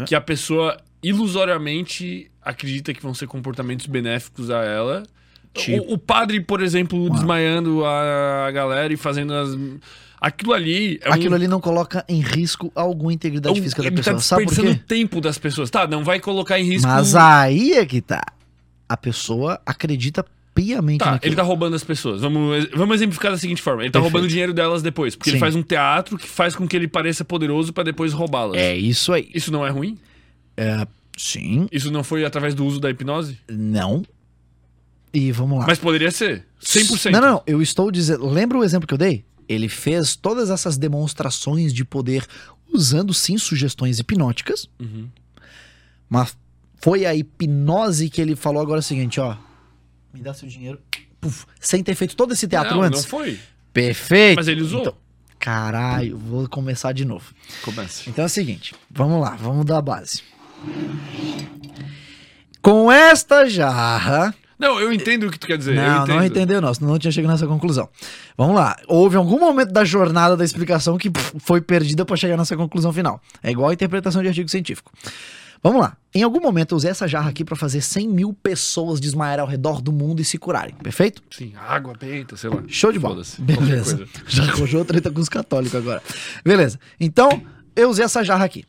que 0.06 0.16
a 0.16 0.20
pessoa 0.22 0.78
ilusoriamente 1.02 2.30
acredita 2.42 2.94
que 2.94 3.02
vão 3.02 3.14
ser 3.14 3.28
comportamentos 3.28 3.86
benéficos 3.86 4.50
a 4.50 4.64
ela. 4.66 5.04
Tipo? 5.54 5.84
O, 5.92 5.94
o 5.94 5.98
padre, 5.98 6.42
por 6.42 6.62
exemplo, 6.62 7.08
Ah. 7.08 7.14
desmaiando 7.14 7.86
a 7.86 8.52
galera 8.52 8.92
e 8.94 8.98
fazendo 8.98 9.34
as. 9.34 9.58
Aquilo 10.22 10.54
ali 10.54 11.00
é 11.02 11.10
um- 11.10 11.14
Aquilo 11.14 11.34
ali 11.34 11.48
não 11.48 11.60
coloca 11.60 12.06
em 12.08 12.22
risco 12.22 12.72
alguma 12.76 13.12
integridade 13.12 13.58
é 13.58 13.60
um- 13.60 13.64
física 13.64 13.82
da 13.82 13.88
ele 13.88 13.96
pessoa. 13.98 14.16
tá 14.18 14.22
Sabe 14.22 14.46
por 14.46 14.54
quê? 14.56 14.62
o 14.62 14.78
tempo 14.78 15.20
das 15.20 15.40
pessoas. 15.40 15.70
Tá, 15.72 15.88
não 15.88 16.04
vai 16.04 16.20
colocar 16.20 16.60
em 16.60 16.64
risco. 16.64 16.88
Mas 16.88 17.16
aí 17.16 17.74
é 17.74 17.86
que 17.86 18.00
tá. 18.02 18.22
A 18.88 18.96
pessoa 18.96 19.60
acredita 19.66 20.24
piamente 20.54 21.00
Tá, 21.00 21.12
naquilo. 21.14 21.30
ele 21.30 21.36
tá 21.36 21.42
roubando 21.44 21.76
as 21.76 21.84
pessoas. 21.84 22.22
Vamos, 22.22 22.68
vamos 22.76 22.96
exemplificar 22.98 23.32
da 23.32 23.38
seguinte 23.38 23.62
forma: 23.64 23.82
ele 23.82 23.90
tá 23.90 24.00
Perfeito. 24.00 24.12
roubando 24.14 24.26
o 24.26 24.30
dinheiro 24.30 24.54
delas 24.54 24.84
depois. 24.84 25.16
Porque 25.16 25.32
Sim. 25.32 25.38
ele 25.38 25.40
faz 25.40 25.56
um 25.56 25.64
teatro 25.64 26.18
que 26.20 26.28
faz 26.28 26.56
com 26.56 26.68
que 26.68 26.76
ele 26.76 26.88
pareça 26.88 27.26
poderoso 27.26 27.74
pra 27.74 27.84
depois 27.84 28.14
roubá-las. 28.14 28.58
É 28.58 28.76
isso 28.76 29.12
aí. 29.14 29.28
Isso 29.34 29.52
não 29.52 29.66
é 29.66 29.70
ruim? 29.72 29.98
Sim, 31.18 31.68
Isso 31.72 31.92
não 31.92 32.04
foi 32.04 32.26
através 32.26 32.54
do 32.56 32.66
uso 32.66 32.80
da 32.80 32.90
hipnose? 32.90 33.38
não. 33.50 34.04
E 35.14 35.30
vamos 35.32 35.60
lá. 35.60 35.66
Mas 35.68 35.78
poderia 35.78 36.10
ser. 36.10 36.46
100%. 36.62 37.12
Não, 37.12 37.20
não, 37.20 37.32
não. 37.34 37.44
Eu 37.46 37.62
estou 37.62 37.92
dizendo. 37.92 38.26
Lembra 38.30 38.58
o 38.58 38.64
exemplo 38.64 38.88
que 38.88 38.94
eu 38.94 38.98
dei? 38.98 39.26
Ele 39.52 39.68
fez 39.70 40.16
todas 40.16 40.50
essas 40.50 40.78
demonstrações 40.78 41.74
de 41.74 41.84
poder 41.84 42.26
usando 42.74 43.14
sim 43.14 43.38
sugestões 43.38 44.00
hipnóticas, 44.00 44.70
Uhum. 44.80 45.10
mas 46.10 46.38
foi 46.80 47.06
a 47.06 47.14
hipnose 47.14 48.10
que 48.10 48.22
ele 48.22 48.36
falou 48.36 48.62
agora 48.62 48.80
o 48.80 48.84
seguinte, 48.84 49.20
ó. 49.20 49.36
Me 50.14 50.22
dá 50.22 50.34
seu 50.34 50.48
dinheiro. 50.48 50.80
Puf, 51.20 51.46
sem 51.60 51.84
ter 51.84 51.96
feito 51.96 52.16
todo 52.16 52.34
esse 52.34 52.48
teatro 52.48 52.76
não, 52.76 52.82
antes. 52.84 53.02
não 53.04 53.10
foi. 53.10 53.40
Perfeito. 53.74 54.38
Mas 54.38 54.48
ele 54.48 54.62
usou. 54.62 54.82
Então, 54.82 54.96
caralho, 55.38 56.18
vou 56.18 56.48
começar 56.50 56.92
de 56.94 57.06
novo. 57.06 57.34
Começa. 57.64 58.10
Então 58.10 58.24
é 58.24 58.26
o 58.26 58.30
seguinte, 58.30 58.74
vamos 58.90 59.22
lá, 59.22 59.36
vamos 59.36 59.66
dar 59.66 59.78
a 59.78 59.82
base. 59.82 60.24
Com 62.62 62.92
esta 62.92 63.48
jarra. 63.50 64.34
Não, 64.62 64.80
eu 64.80 64.94
entendo 64.94 65.26
o 65.26 65.32
que 65.32 65.40
tu 65.40 65.48
quer 65.48 65.58
dizer. 65.58 65.76
Não, 65.76 66.06
não 66.06 66.24
entendeu, 66.24 66.62
não, 66.62 66.72
senão 66.72 66.92
não 66.92 67.00
tinha 67.00 67.12
chegado 67.12 67.32
nessa 67.32 67.48
conclusão. 67.48 67.90
Vamos 68.38 68.56
lá. 68.56 68.78
Houve 68.88 69.18
algum 69.18 69.40
momento 69.40 69.72
da 69.72 69.84
jornada 69.84 70.38
da 70.38 70.46
explicação 70.46 71.00
que 71.00 71.10
pff, 71.10 71.34
foi 71.40 71.60
perdida 71.60 72.06
para 72.06 72.16
chegar 72.16 72.38
nessa 72.38 72.56
conclusão 72.56 72.94
final. 72.94 73.20
É 73.42 73.50
igual 73.50 73.72
a 73.72 73.74
interpretação 73.74 74.22
de 74.22 74.28
artigo 74.28 74.48
científico. 74.48 74.92
Vamos 75.64 75.82
lá. 75.82 75.98
Em 76.14 76.22
algum 76.22 76.40
momento 76.40 76.74
eu 76.74 76.78
usei 76.78 76.92
essa 76.92 77.08
jarra 77.08 77.32
aqui 77.32 77.44
para 77.44 77.56
fazer 77.56 77.82
100 77.82 78.08
mil 78.08 78.34
pessoas 78.34 79.00
desmaiarem 79.00 79.42
ao 79.42 79.48
redor 79.48 79.82
do 79.82 79.92
mundo 79.92 80.22
e 80.22 80.26
se 80.26 80.38
curarem. 80.38 80.76
Perfeito? 80.76 81.24
Sim, 81.32 81.54
água, 81.56 81.96
benta, 82.00 82.38
sei 82.38 82.52
lá. 82.52 82.64
Show 82.68 82.92
de 82.92 83.00
bola. 83.00 83.24
Beleza. 83.40 83.98
coisa. 83.98 84.12
Já 84.28 84.44
arranjou 84.44 84.86
treta 84.86 85.10
com 85.10 85.20
os 85.20 85.30
católicos 85.30 85.76
agora. 85.76 86.04
Beleza. 86.46 86.80
Então, 87.00 87.42
eu 87.76 87.90
usei 87.90 88.06
essa 88.06 88.24
jarra 88.24 88.46
aqui. 88.46 88.64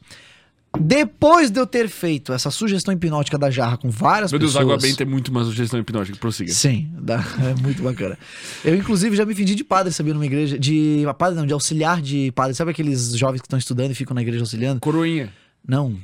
Depois 0.78 1.50
de 1.50 1.60
eu 1.60 1.66
ter 1.66 1.88
feito 1.88 2.32
essa 2.32 2.50
sugestão 2.50 2.94
hipnótica 2.94 3.36
da 3.38 3.50
jarra 3.50 3.76
com 3.76 3.90
várias 3.90 4.32
Meu 4.32 4.38
Deus, 4.38 4.52
pessoas... 4.52 4.64
água 4.64 4.78
benta 4.78 5.02
é 5.02 5.06
muito 5.06 5.28
uma 5.28 5.44
sugestão 5.44 5.78
hipnótica. 5.78 6.16
Prossiga. 6.18 6.50
Sim, 6.52 6.90
dá- 6.98 7.22
é 7.44 7.60
muito 7.60 7.82
bacana. 7.82 8.18
Eu, 8.64 8.74
inclusive, 8.74 9.14
já 9.14 9.24
me 9.26 9.34
fingi 9.34 9.54
de 9.54 9.64
padre, 9.64 9.92
sabia, 9.92 10.14
numa 10.14 10.24
igreja. 10.26 10.58
De. 10.58 11.04
Padre 11.18 11.38
não, 11.38 11.46
de 11.46 11.52
auxiliar 11.52 12.00
de 12.00 12.32
padre. 12.32 12.54
Sabe 12.54 12.70
aqueles 12.70 13.14
jovens 13.16 13.40
que 13.40 13.46
estão 13.46 13.58
estudando 13.58 13.90
e 13.90 13.94
ficam 13.94 14.14
na 14.14 14.22
igreja 14.22 14.40
auxiliando? 14.40 14.80
Coroinha. 14.80 15.32
Não. 15.66 15.96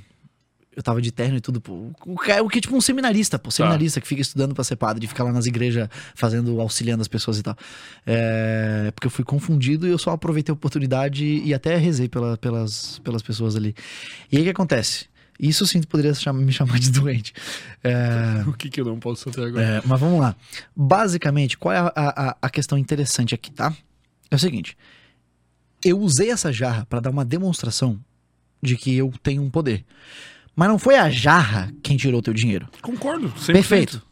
Eu 0.79 0.83
tava 0.85 1.03
de 1.03 1.11
terno 1.11 1.37
e 1.37 1.41
tudo, 1.41 1.61
pô. 1.61 1.91
O 2.07 2.17
que 2.17 2.31
é 2.31 2.41
o 2.41 2.49
que 2.49 2.59
é 2.59 2.61
tipo 2.61 2.77
um 2.77 2.81
seminarista, 2.81 3.37
pô. 3.37 3.51
Seminarista 3.51 4.01
que 4.01 4.07
fica 4.07 4.23
estudando 4.23 4.55
pra 4.55 4.63
ser 4.63 4.77
padre, 4.77 5.01
de 5.01 5.09
ficar 5.09 5.25
lá 5.25 5.33
nas 5.33 5.45
igrejas 5.45 5.89
fazendo, 6.15 6.61
auxiliando 6.61 7.03
as 7.03 7.09
pessoas 7.09 7.37
e 7.37 7.43
tal. 7.43 7.57
É, 8.07 8.93
porque 8.95 9.09
eu 9.09 9.11
fui 9.11 9.25
confundido 9.25 9.89
e 9.89 9.91
eu 9.91 9.99
só 9.99 10.13
aproveitei 10.13 10.53
a 10.53 10.55
oportunidade 10.55 11.25
e 11.27 11.53
até 11.53 11.77
rezei 11.77 12.09
pela- 12.09 12.37
pelas, 12.39 13.01
pelas 13.01 13.23
pessoas 13.23 13.57
ali. 13.57 13.75
E 14.31 14.37
aí 14.37 14.43
o 14.43 14.45
que 14.45 14.51
acontece? 14.51 15.07
Isso 15.41 15.67
sim 15.67 15.83
poderia 15.83 16.13
me 16.33 16.53
chamar 16.53 16.79
de 16.79 16.93
doente. 16.93 17.33
É, 17.83 18.45
O 18.47 18.53
que 18.53 18.71
que 18.71 18.81
eu 18.81 18.85
não 18.85 19.01
posso 19.01 19.25
fazer 19.33 19.49
agora? 19.49 19.65
é, 19.65 19.83
mas 19.85 19.99
vamos 19.99 20.21
lá. 20.21 20.37
Basicamente, 20.77 21.59
qual 21.59 21.75
é 21.75 21.79
a, 21.79 21.93
a, 21.97 22.37
a 22.43 22.51
questão 22.51 22.79
interessante 22.79 23.35
aqui, 23.35 23.51
tá? 23.51 23.75
É 24.31 24.37
o 24.37 24.39
seguinte. 24.39 24.77
Eu 25.85 25.99
usei 25.99 26.31
essa 26.31 26.53
jarra 26.53 26.87
pra 26.87 27.01
dar 27.01 27.11
uma 27.11 27.25
demonstração 27.25 27.99
de 28.63 28.77
que 28.77 28.95
eu 28.97 29.13
tenho 29.23 29.43
um 29.43 29.51
poder. 29.51 29.85
Mas 30.59 30.67
não 30.69 30.77
foi 30.77 30.97
a 30.97 31.09
jarra 31.09 31.73
quem 31.85 31.97
tirou 31.97 32.21
teu 32.21 32.35
dinheiro. 32.35 32.67
Concordo. 32.83 33.29
100%. 33.39 33.53
Perfeito. 33.53 34.03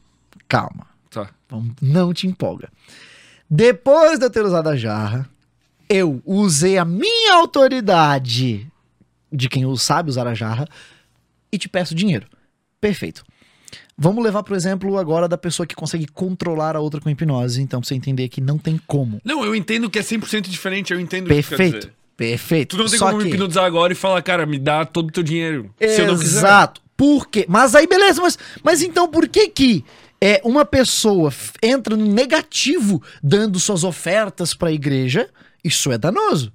Calma. 0.47 0.87
Tá. 1.11 1.29
Vamos- 1.49 1.75
Não 1.83 2.15
te 2.15 2.29
empolga. 2.29 2.69
Depois 3.51 4.21
de 4.21 4.27
eu 4.27 4.31
ter 4.31 4.45
usado 4.45 4.69
a 4.69 4.77
jarra, 4.77 5.29
eu 5.89 6.23
usei 6.25 6.79
a 6.79 6.85
minha 6.85 7.35
autoridade 7.35 8.65
de 9.33 9.49
quem 9.49 9.65
sabe 9.77 10.09
usar 10.09 10.29
a 10.29 10.35
jarra 10.35 10.69
e 11.51 11.59
te 11.59 11.69
peço 11.69 11.97
dinheiro. 11.97 12.29
Perfeito. 12.81 13.25
Vamos 13.99 14.23
levar 14.23 14.45
pro 14.45 14.55
exemplo 14.55 14.97
agora 14.99 15.27
da 15.27 15.37
pessoa 15.37 15.67
que 15.67 15.75
consegue 15.75 16.07
controlar 16.07 16.77
a 16.77 16.81
outra 16.81 17.01
com 17.01 17.11
hipnose, 17.11 17.61
então 17.61 17.81
pra 17.81 17.89
você 17.89 17.97
entender 17.97 18.29
que 18.29 18.41
não 18.41 18.57
tem 18.57 18.81
como. 18.87 19.21
Não, 19.25 19.45
eu 19.45 19.53
entendo 19.53 19.91
que 19.91 19.99
é 19.99 20.03
100% 20.03 20.43
diferente. 20.49 20.93
Eu 20.93 21.01
entendo 21.01 21.27
o 21.27 21.29
que 21.29 21.43
Perfeito. 22.17 22.77
Tu 22.77 22.83
não 22.83 22.89
tem 22.89 22.99
Só 22.99 23.07
como 23.07 23.19
me 23.19 23.25
que- 23.25 23.31
hipnotizar 23.31 23.65
agora 23.65 23.93
e 23.93 23.97
falar, 23.97 24.23
cara, 24.23 24.47
me 24.47 24.59
dá 24.59 24.85
todo 24.85 25.09
o 25.09 25.13
teu 25.13 25.23
dinheiro. 25.23 25.71
Se 25.79 26.01
eu 26.01 26.07
não 26.07 26.19
quiser. 26.19 26.39
Exato. 26.39 26.81
Por 26.97 27.29
quê? 27.29 27.45
Mas 27.49 27.75
aí, 27.75 27.87
beleza, 27.87 28.23
mas, 28.23 28.39
mas 28.63 28.81
então 28.81 29.07
por 29.07 29.29
que 29.29 29.49
que 29.51 29.85
é, 30.19 30.41
uma 30.43 30.65
pessoa 30.65 31.31
entra 31.63 31.95
no 31.95 32.07
negativo 32.07 33.03
dando 33.23 33.61
suas 33.61 33.85
ofertas 33.85 34.55
pra 34.55 34.73
igreja? 34.73 35.29
Isso 35.63 35.93
é 35.93 35.99
danoso. 35.99 36.51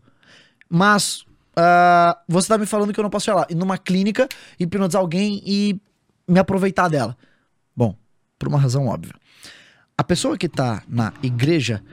Mas 0.68 1.24
ah, 1.56 2.18
você 2.28 2.48
tá 2.48 2.58
me 2.58 2.66
falando 2.66 2.92
que 2.92 3.00
eu 3.00 3.04
não 3.04 3.10
posso 3.12 3.30
ir 3.30 3.34
lá, 3.36 3.46
ir 3.50 3.56
numa 3.56 3.78
clínica, 3.78 4.28
hipnotizar 4.60 5.00
alguém 5.00 5.44
e 5.46 5.80
me 6.28 6.40
aproveitar 6.40 6.88
dela. 6.88 7.16
Bom, 7.76 7.96
por 8.40 8.48
uma 8.48 8.58
razão 8.58 8.88
óbvia. 8.88 9.14
A 9.96 10.04
pessoa 10.04 10.36
que 10.40 10.50
tá 10.50 10.82
na 10.88 11.14
igreja, 11.22 11.84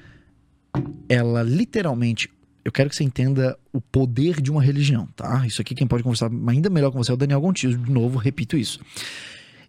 ela 1.07 1.43
literalmente. 1.43 2.31
Eu 2.65 2.73
quero 2.73 2.91
que 2.91 2.97
você 2.97 3.05
entenda 3.05 3.59
o 3.73 3.81
poder 3.81 4.41
de 4.41 4.51
uma 4.51 4.63
religião, 4.63 5.09
tá? 5.17 5.47
Isso 5.47 5.61
aqui 5.61 5.75
quem 5.75 5.87
pode 5.87 6.03
conversar 6.03 6.31
ainda 6.49 6.69
melhor 6.69 6.91
com 6.91 6.99
você 6.99 7.11
é 7.11 7.15
o 7.15 7.17
Daniel 7.17 7.41
Gontijo. 7.41 7.79
De 7.79 7.91
novo, 7.91 8.19
repito 8.19 8.57
isso. 8.57 8.81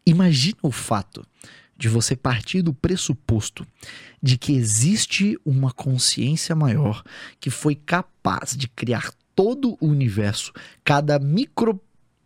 Imagina 0.06 0.58
o 0.62 0.72
fato 0.72 1.26
de 1.78 1.88
você 1.88 2.16
partir 2.16 2.62
do 2.62 2.74
pressuposto 2.74 3.66
de 4.22 4.38
que 4.38 4.52
existe 4.54 5.40
uma 5.46 5.72
consciência 5.72 6.54
maior 6.54 7.04
que 7.40 7.50
foi 7.50 7.74
capaz 7.74 8.56
de 8.56 8.68
criar 8.68 9.12
todo 9.34 9.78
o 9.80 9.88
universo, 9.88 10.52
cada 10.84 11.18
micro 11.18 11.80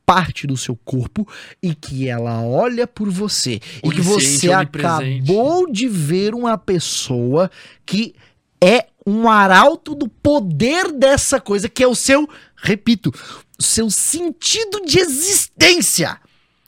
parte 0.05 0.47
do 0.47 0.57
seu 0.57 0.75
corpo 0.75 1.27
e 1.61 1.73
que 1.75 2.07
ela 2.07 2.41
olha 2.41 2.87
por 2.87 3.09
você 3.09 3.59
e 3.83 3.89
que 3.89 4.01
você 4.01 4.51
acabou 4.51 5.71
de 5.71 5.87
ver 5.87 6.33
uma 6.33 6.57
pessoa 6.57 7.49
que 7.85 8.15
é 8.59 8.87
um 9.05 9.29
arauto 9.29 9.93
do 9.95 10.07
poder 10.07 10.91
dessa 10.91 11.39
coisa 11.39 11.67
que 11.67 11.83
é 11.83 11.87
o 11.87 11.95
seu, 11.95 12.29
repito, 12.55 13.11
o 13.59 13.63
seu 13.63 13.89
sentido 13.89 14.81
de 14.85 14.99
existência. 14.99 16.19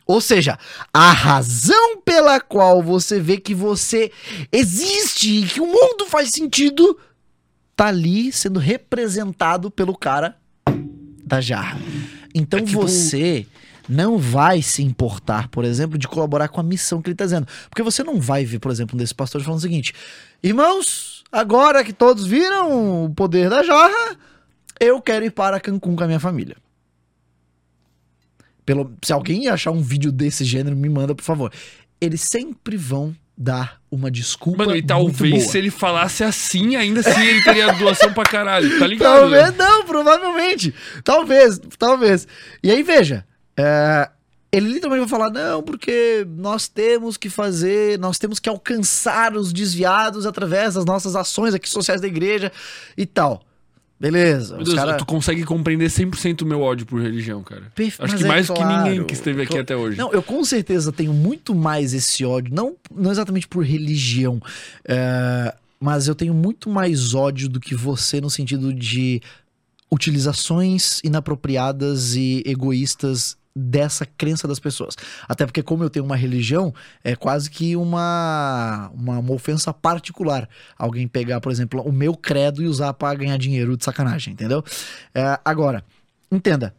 Ou 0.05 0.21
seja, 0.21 0.59
a 0.93 1.11
razão 1.11 1.99
pela 2.01 2.39
qual 2.39 2.83
você 2.83 3.19
vê 3.19 3.37
que 3.37 3.55
você 3.55 4.11
existe 4.51 5.39
e 5.39 5.45
que 5.47 5.59
o 5.61 5.65
mundo 5.65 6.05
faz 6.07 6.29
sentido 6.29 6.97
tá 7.75 7.87
ali 7.87 8.31
sendo 8.31 8.59
representado 8.59 9.71
pelo 9.71 9.97
cara 9.97 10.37
da 11.25 11.41
jarra. 11.41 11.79
Então 12.33 12.59
É 12.59 12.63
tipo- 12.63 12.81
você 12.81 13.47
não 13.89 14.17
vai 14.17 14.61
se 14.61 14.81
importar, 14.83 15.47
por 15.49 15.63
exemplo, 15.65 15.97
de 15.97 16.07
colaborar 16.07 16.47
com 16.49 16.59
a 16.59 16.63
missão 16.63 17.01
que 17.01 17.09
ele 17.09 17.15
tá 17.15 17.23
dizendo. 17.25 17.47
Porque 17.69 17.81
você 17.83 18.03
não 18.03 18.19
vai 18.19 18.45
ver, 18.45 18.59
por 18.59 18.71
exemplo, 18.71 18.95
um 18.95 18.99
desses 18.99 19.13
pastores 19.13 19.45
falando 19.45 19.59
o 19.59 19.61
seguinte: 19.61 19.93
Irmãos, 20.43 21.14
agora 21.35 21.83
que 21.83 21.91
todos 21.91 22.25
viram 22.25 23.05
o 23.05 23.13
poder 23.13 23.49
da 23.49 23.61
jarra, 23.61 24.17
eu 24.79 25.01
quero 25.01 25.25
ir 25.25 25.31
para 25.31 25.59
Cancún 25.59 25.95
com 25.95 26.03
a 26.03 26.07
minha 26.07 26.19
família. 26.19 26.55
Pelo, 28.65 28.91
se 29.03 29.13
alguém 29.13 29.47
achar 29.47 29.71
um 29.71 29.81
vídeo 29.81 30.11
desse 30.11 30.43
gênero, 30.43 30.75
me 30.75 30.89
manda, 30.89 31.13
por 31.13 31.23
favor. 31.23 31.51
Eles 31.99 32.21
sempre 32.21 32.77
vão 32.77 33.15
dar 33.37 33.79
uma 33.91 34.09
desculpa. 34.09 34.65
Mano, 34.65 34.77
e 34.77 34.81
talvez 34.81 35.43
boa. 35.43 35.51
se 35.51 35.57
ele 35.57 35.69
falasse 35.69 36.23
assim, 36.23 36.75
ainda 36.75 37.01
assim 37.01 37.21
ele 37.21 37.43
teria 37.43 37.73
doação 37.73 38.13
pra 38.13 38.23
caralho, 38.23 38.79
tá 38.79 38.87
ligado? 38.87 39.19
Talvez 39.19 39.55
não, 39.57 39.85
provavelmente. 39.85 40.73
Talvez, 41.03 41.59
talvez. 41.77 42.27
E 42.63 42.71
aí, 42.71 42.81
veja. 42.81 43.25
é, 43.57 44.09
ele 44.55 44.69
literalmente 44.71 45.09
vai 45.09 45.19
falar, 45.19 45.29
não, 45.29 45.61
porque 45.61 46.25
nós 46.37 46.69
temos 46.69 47.17
que 47.17 47.29
fazer, 47.29 47.99
nós 47.99 48.17
temos 48.17 48.39
que 48.39 48.47
alcançar 48.47 49.35
os 49.35 49.51
desviados 49.51 50.25
através 50.25 50.75
das 50.75 50.85
nossas 50.85 51.13
ações 51.13 51.53
aqui 51.53 51.69
sociais 51.69 51.99
da 51.99 52.07
igreja 52.07 52.49
e 52.97 53.05
tal. 53.05 53.43
Beleza. 53.99 54.55
Deus, 54.57 54.73
cara... 54.73 54.95
tu 54.95 55.05
consegue 55.05 55.43
compreender 55.43 55.89
100% 55.89 56.43
o 56.43 56.45
meu 56.45 56.61
ódio 56.61 56.85
por 56.85 57.01
religião, 57.01 57.43
cara. 57.43 57.63
Perfe- 57.75 58.01
Acho 58.01 58.13
mas 58.13 58.21
que 58.21 58.25
é 58.25 58.27
mais 58.27 58.47
que 58.47 58.53
claro. 58.53 58.83
ninguém 58.89 59.05
que 59.05 59.13
esteve 59.13 59.41
aqui 59.41 59.57
até 59.57 59.75
hoje. 59.75 59.97
Não, 59.97 60.11
eu 60.13 60.23
com 60.23 60.43
certeza 60.45 60.91
tenho 60.91 61.13
muito 61.13 61.53
mais 61.53 61.93
esse 61.93 62.23
ódio, 62.23 62.53
não, 62.53 62.75
não 62.93 63.11
exatamente 63.11 63.47
por 63.49 63.65
religião, 63.65 64.41
é, 64.85 65.53
mas 65.79 66.07
eu 66.07 66.15
tenho 66.15 66.33
muito 66.33 66.69
mais 66.69 67.13
ódio 67.13 67.49
do 67.49 67.59
que 67.59 67.75
você 67.75 68.21
no 68.21 68.29
sentido 68.29 68.73
de 68.73 69.21
utilizações 69.91 70.99
inapropriadas 71.03 72.15
e 72.15 72.43
egoístas 72.45 73.37
dessa 73.55 74.05
crença 74.05 74.47
das 74.47 74.59
pessoas. 74.59 74.95
Até 75.27 75.45
porque 75.45 75.63
como 75.63 75.83
eu 75.83 75.89
tenho 75.89 76.03
uma 76.03 76.17
religião, 76.17 76.73
é 77.03 77.15
quase 77.15 77.49
que 77.49 77.75
uma, 77.75 78.91
uma, 78.93 79.19
uma 79.19 79.33
ofensa 79.33 79.73
particular. 79.73 80.49
Alguém 80.77 81.07
pegar, 81.07 81.39
por 81.39 81.51
exemplo, 81.51 81.81
o 81.81 81.91
meu 81.91 82.15
credo 82.15 82.61
e 82.61 82.67
usar 82.67 82.93
pra 82.93 83.13
ganhar 83.15 83.37
dinheiro 83.37 83.77
de 83.77 83.85
sacanagem, 83.85 84.33
entendeu? 84.33 84.63
É, 85.13 85.39
agora, 85.45 85.83
entenda. 86.29 86.75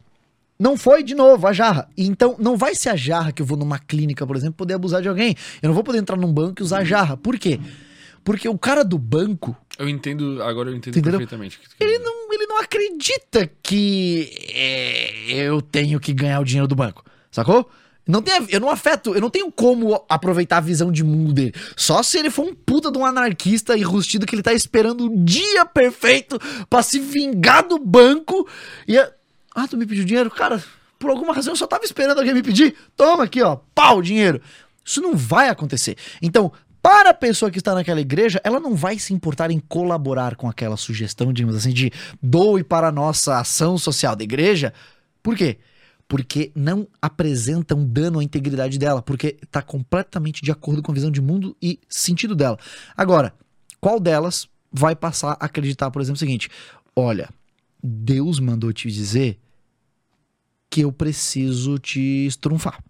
Não 0.59 0.75
foi 0.75 1.03
de 1.03 1.15
novo 1.15 1.47
a 1.47 1.53
jarra. 1.53 1.87
Então, 1.97 2.35
não 2.39 2.57
vai 2.57 2.75
ser 2.75 2.89
a 2.89 2.95
jarra 2.95 3.31
que 3.31 3.41
eu 3.41 3.45
vou 3.45 3.57
numa 3.57 3.79
clínica, 3.79 4.25
por 4.25 4.35
exemplo, 4.35 4.55
poder 4.55 4.73
abusar 4.75 5.01
de 5.01 5.07
alguém. 5.07 5.35
Eu 5.61 5.67
não 5.67 5.73
vou 5.73 5.83
poder 5.83 5.99
entrar 5.99 6.17
num 6.17 6.31
banco 6.31 6.61
e 6.61 6.63
usar 6.63 6.79
a 6.79 6.83
jarra. 6.83 7.15
Por 7.15 7.37
quê? 7.37 7.59
Porque 8.23 8.49
o 8.49 8.57
cara 8.57 8.83
do 8.83 8.97
banco, 8.97 9.55
Eu 9.79 9.87
entendo, 9.87 10.41
agora 10.41 10.69
eu 10.69 10.75
entendo 10.75 10.97
Entendeu? 10.97 11.19
perfeitamente. 11.19 11.59
ele 11.79 11.99
não, 11.99 12.33
ele 12.33 12.47
não 12.47 12.57
acredita 12.59 13.49
que 13.61 14.31
é, 14.53 15.13
eu 15.33 15.61
tenho 15.61 15.99
que 15.99 16.13
ganhar 16.13 16.39
o 16.39 16.43
dinheiro 16.45 16.67
do 16.67 16.75
banco. 16.75 17.03
Sacou? 17.31 17.69
Não 18.07 18.21
tem, 18.21 18.33
a- 18.35 18.45
eu 18.49 18.59
não 18.59 18.69
afeto, 18.69 19.13
eu 19.13 19.19
não 19.21 19.29
tenho 19.29 19.51
como 19.51 20.03
aproveitar 20.09 20.57
a 20.57 20.61
visão 20.61 20.91
de 20.91 21.03
mundo 21.03 21.33
dele. 21.33 21.53
Só 21.75 22.01
se 22.01 22.17
ele 22.17 22.29
for 22.29 22.45
um 22.45 22.55
puta 22.55 22.89
de 22.89 22.97
um 22.97 23.05
anarquista 23.05 23.77
enrustido 23.77 24.25
que 24.25 24.33
ele 24.33 24.41
tá 24.41 24.53
esperando 24.53 25.05
o 25.05 25.23
dia 25.25 25.65
perfeito 25.65 26.39
pra 26.69 26.81
se 26.81 26.99
vingar 26.99 27.67
do 27.67 27.77
banco. 27.77 28.47
E 28.87 28.97
é, 28.97 29.13
ah, 29.53 29.67
tu 29.67 29.75
me 29.77 29.85
pediu 29.85 30.05
dinheiro? 30.05 30.31
Cara, 30.31 30.63
por 30.97 31.09
alguma 31.11 31.33
razão 31.33 31.51
eu 31.51 31.57
só 31.57 31.67
tava 31.67 31.83
esperando 31.83 32.17
alguém 32.19 32.33
me 32.33 32.41
pedir. 32.41 32.75
Toma 32.95 33.25
aqui, 33.25 33.41
ó, 33.43 33.57
pau, 33.75 34.01
dinheiro. 34.01 34.41
Isso 34.85 35.01
não 35.01 35.13
vai 35.15 35.49
acontecer. 35.49 35.97
Então, 36.21 36.51
para 36.87 37.09
a 37.09 37.13
pessoa 37.13 37.51
que 37.51 37.57
está 37.57 37.75
naquela 37.75 37.99
igreja, 37.99 38.39
ela 38.45 38.61
não 38.61 38.73
vai 38.73 38.97
se 38.97 39.13
importar 39.13 39.51
em 39.51 39.59
colaborar 39.59 40.37
com 40.37 40.47
aquela 40.47 40.77
sugestão, 40.77 41.33
digamos 41.33 41.53
assim, 41.53 41.73
de 41.73 41.91
doe 42.23 42.63
para 42.63 42.87
a 42.87 42.91
nossa 42.93 43.37
ação 43.41 43.77
social 43.77 44.15
da 44.15 44.23
igreja. 44.23 44.73
Por 45.21 45.35
quê? 45.35 45.57
Porque 46.07 46.49
não 46.55 46.87
apresenta 47.01 47.75
um 47.75 47.85
dano 47.85 48.19
à 48.19 48.23
integridade 48.23 48.79
dela, 48.79 49.01
porque 49.01 49.35
está 49.43 49.61
completamente 49.61 50.41
de 50.41 50.49
acordo 50.49 50.81
com 50.81 50.93
a 50.93 50.95
visão 50.95 51.11
de 51.11 51.19
mundo 51.19 51.57
e 51.61 51.77
sentido 51.89 52.33
dela. 52.33 52.57
Agora, 52.95 53.33
qual 53.81 53.99
delas 53.99 54.47
vai 54.71 54.95
passar 54.95 55.35
a 55.41 55.45
acreditar, 55.45 55.91
por 55.91 56.01
exemplo, 56.01 56.15
o 56.15 56.19
seguinte: 56.19 56.49
olha, 56.95 57.27
Deus 57.83 58.39
mandou 58.39 58.71
te 58.71 58.89
dizer 58.89 59.37
que 60.69 60.85
eu 60.85 60.93
preciso 60.93 61.77
te 61.79 62.27
estrunfar. 62.27 62.81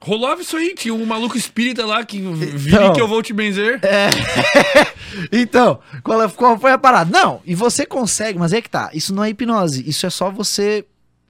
Rolava 0.00 0.42
isso 0.42 0.56
aí, 0.56 0.74
tinha 0.74 0.92
um 0.94 1.04
maluco 1.06 1.36
espírita 1.36 1.84
lá 1.86 2.04
que 2.04 2.18
vire 2.20 2.76
Então. 2.76 2.92
que 2.92 3.00
eu 3.00 3.08
vou 3.08 3.22
te 3.22 3.32
benzer. 3.32 3.80
Então, 5.32 5.78
qual, 6.02 6.22
é- 6.22 6.28
qual 6.28 6.58
foi 6.58 6.70
a 6.72 6.78
parada? 6.78 7.10
Não, 7.10 7.40
e 7.46 7.54
você 7.54 7.86
consegue, 7.86 8.38
mas 8.38 8.52
é 8.52 8.60
que 8.60 8.68
tá. 8.68 8.90
Isso 8.92 9.14
não 9.14 9.24
é 9.24 9.30
hipnose. 9.30 9.82
Isso 9.88 10.04
é 10.06 10.10
só 10.10 10.30
você 10.30 10.84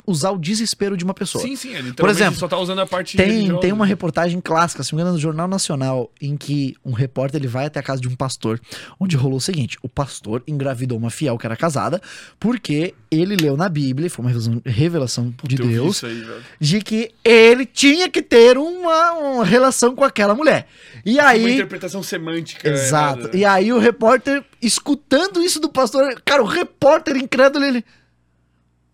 usar 0.07 0.31
o 0.31 0.39
desespero 0.39 0.97
de 0.97 1.05
uma 1.05 1.12
pessoa. 1.15 1.43
Sim, 1.43 1.57
sim, 1.57 1.75
ele 1.75 1.93
Por 1.93 2.09
exemplo, 2.09 2.39
só 2.39 2.47
tá 2.47 2.59
usando 2.59 2.81
a 2.81 2.86
parte 2.86 3.17
Tem, 3.17 3.26
religiosa. 3.31 3.60
tem 3.60 3.73
uma 3.73 3.85
reportagem 3.86 4.41
clássica, 4.41 4.83
se 4.83 4.93
não 4.93 4.97
me 4.97 5.02
engano, 5.02 5.17
no 5.17 5.20
Jornal 5.20 5.49
Nacional, 5.49 6.10
em 6.20 6.36
que 6.36 6.75
um 6.85 6.93
repórter 6.93 7.41
ele 7.41 7.49
vai 7.49 7.67
até 7.67 7.81
a 7.81 7.83
casa 7.83 8.01
de 8.01 8.09
um 8.09 8.15
pastor, 8.15 8.60
onde 9.01 9.17
rolou 9.17 9.39
o 9.39 9.41
seguinte: 9.41 9.76
o 9.83 9.89
pastor 9.89 10.43
engravidou 10.47 10.97
uma 10.97 11.10
fiel 11.10 11.36
que 11.36 11.47
era 11.47 11.57
casada, 11.57 12.01
porque 12.39 12.94
ele 13.10 13.36
leu 13.36 13.57
na 13.57 13.68
Bíblia, 13.68 14.09
foi 14.10 14.25
uma 14.25 14.33
revelação, 14.65 15.35
de 15.44 15.57
Deus, 15.57 16.02
aí, 16.05 16.25
de 16.60 16.81
que 16.81 17.10
ele 17.25 17.65
tinha 17.67 18.09
que 18.09 18.23
ter 18.23 18.59
uma, 18.59 19.12
uma 19.12 19.44
relação 19.44 19.94
com 19.94 20.05
aquela 20.05 20.35
mulher. 20.35 20.67
E 21.05 21.15
Uma 21.15 21.28
aí. 21.28 21.55
interpretação 21.55 22.02
semântica. 22.02 22.68
Exato. 22.68 23.20
errada. 23.20 23.36
E 23.36 23.44
aí 23.44 23.73
o 23.73 23.78
repórter, 23.78 24.44
escutando 24.60 25.43
isso 25.43 25.60
do 25.60 25.68
pastor, 25.68 26.20
cara, 26.25 26.43
o 26.43 26.47
repórter 26.47 27.17
incrédulo, 27.17 27.65
ele. 27.65 27.85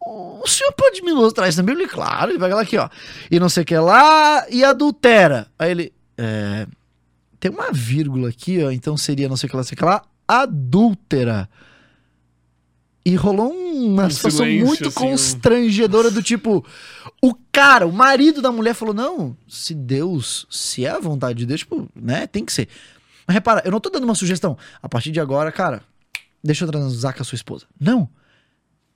O 0.05 0.47
senhor 0.49 0.73
pode 0.73 1.01
me 1.03 1.13
mostrar 1.13 1.49
isso 1.49 1.59
na 1.59 1.65
Bíblia? 1.65 1.89
Claro, 1.89 2.33
ele 2.33 2.39
vai 2.39 2.51
lá 2.51 2.63
aqui, 2.63 2.77
ó. 2.77 2.89
E 3.31 3.39
não 3.39 3.49
sei 3.49 3.63
o 3.63 3.67
que 3.67 3.77
lá, 3.77 4.45
e 4.51 4.65
adultera. 4.65 5.47
Aí 5.59 5.71
ele. 5.71 5.93
É, 6.19 6.67
tem 7.39 7.51
uma 7.51 7.73
vírgula 7.73 8.29
aqui, 8.29 8.63
ó, 8.63 8.71
então 8.71 8.97
seria 8.97 9.29
não 9.29 9.37
sei 9.37 9.47
o 9.47 9.51
que 9.51 9.57
lá, 9.57 9.61
não 9.61 9.67
sei 9.67 9.75
o 9.75 9.79
que 9.79 9.85
lá, 9.85 10.03
adúltera. 10.27 11.49
E 13.05 13.17
rolou 13.17 13.53
uma 13.53 14.07
Um 14.07 14.11
situação 14.11 14.45
silêncio, 14.45 14.67
muito 14.67 14.89
assim, 14.89 14.99
constrangedora 14.99 16.11
do 16.11 16.23
tipo, 16.23 16.65
o 17.21 17.35
cara, 17.51 17.87
o 17.87 17.93
marido 17.93 18.41
da 18.41 18.53
mulher 18.53 18.75
falou: 18.75 18.95
"Não, 18.95 19.37
se 19.49 19.75
Deus, 19.75 20.47
se 20.51 20.85
é 20.85 20.91
a 20.91 21.01
vontade 21.01 21.41
de 21.41 21.47
Deus, 21.47 21.61
tipo, 21.61 21.89
né, 21.97 22.27
tem 22.27 22.45
que 22.45 22.53
ser". 22.53 22.69
Mas 23.27 23.35
repara, 23.35 23.63
eu 23.65 23.73
não 23.73 23.81
tô 23.81 23.91
dando 23.91 24.05
uma 24.05 24.15
sugestão. 24.15 24.57
A 24.81 24.89
partir 24.89 25.11
de 25.11 25.21
agora, 25.21 25.51
cara, 25.51 25.83
deixa 26.43 26.65
eu 26.65 26.71
transar 26.71 27.15
com 27.15 27.23
a 27.23 27.25
sua 27.25 27.37
esposa. 27.37 27.67
Não. 27.79 28.09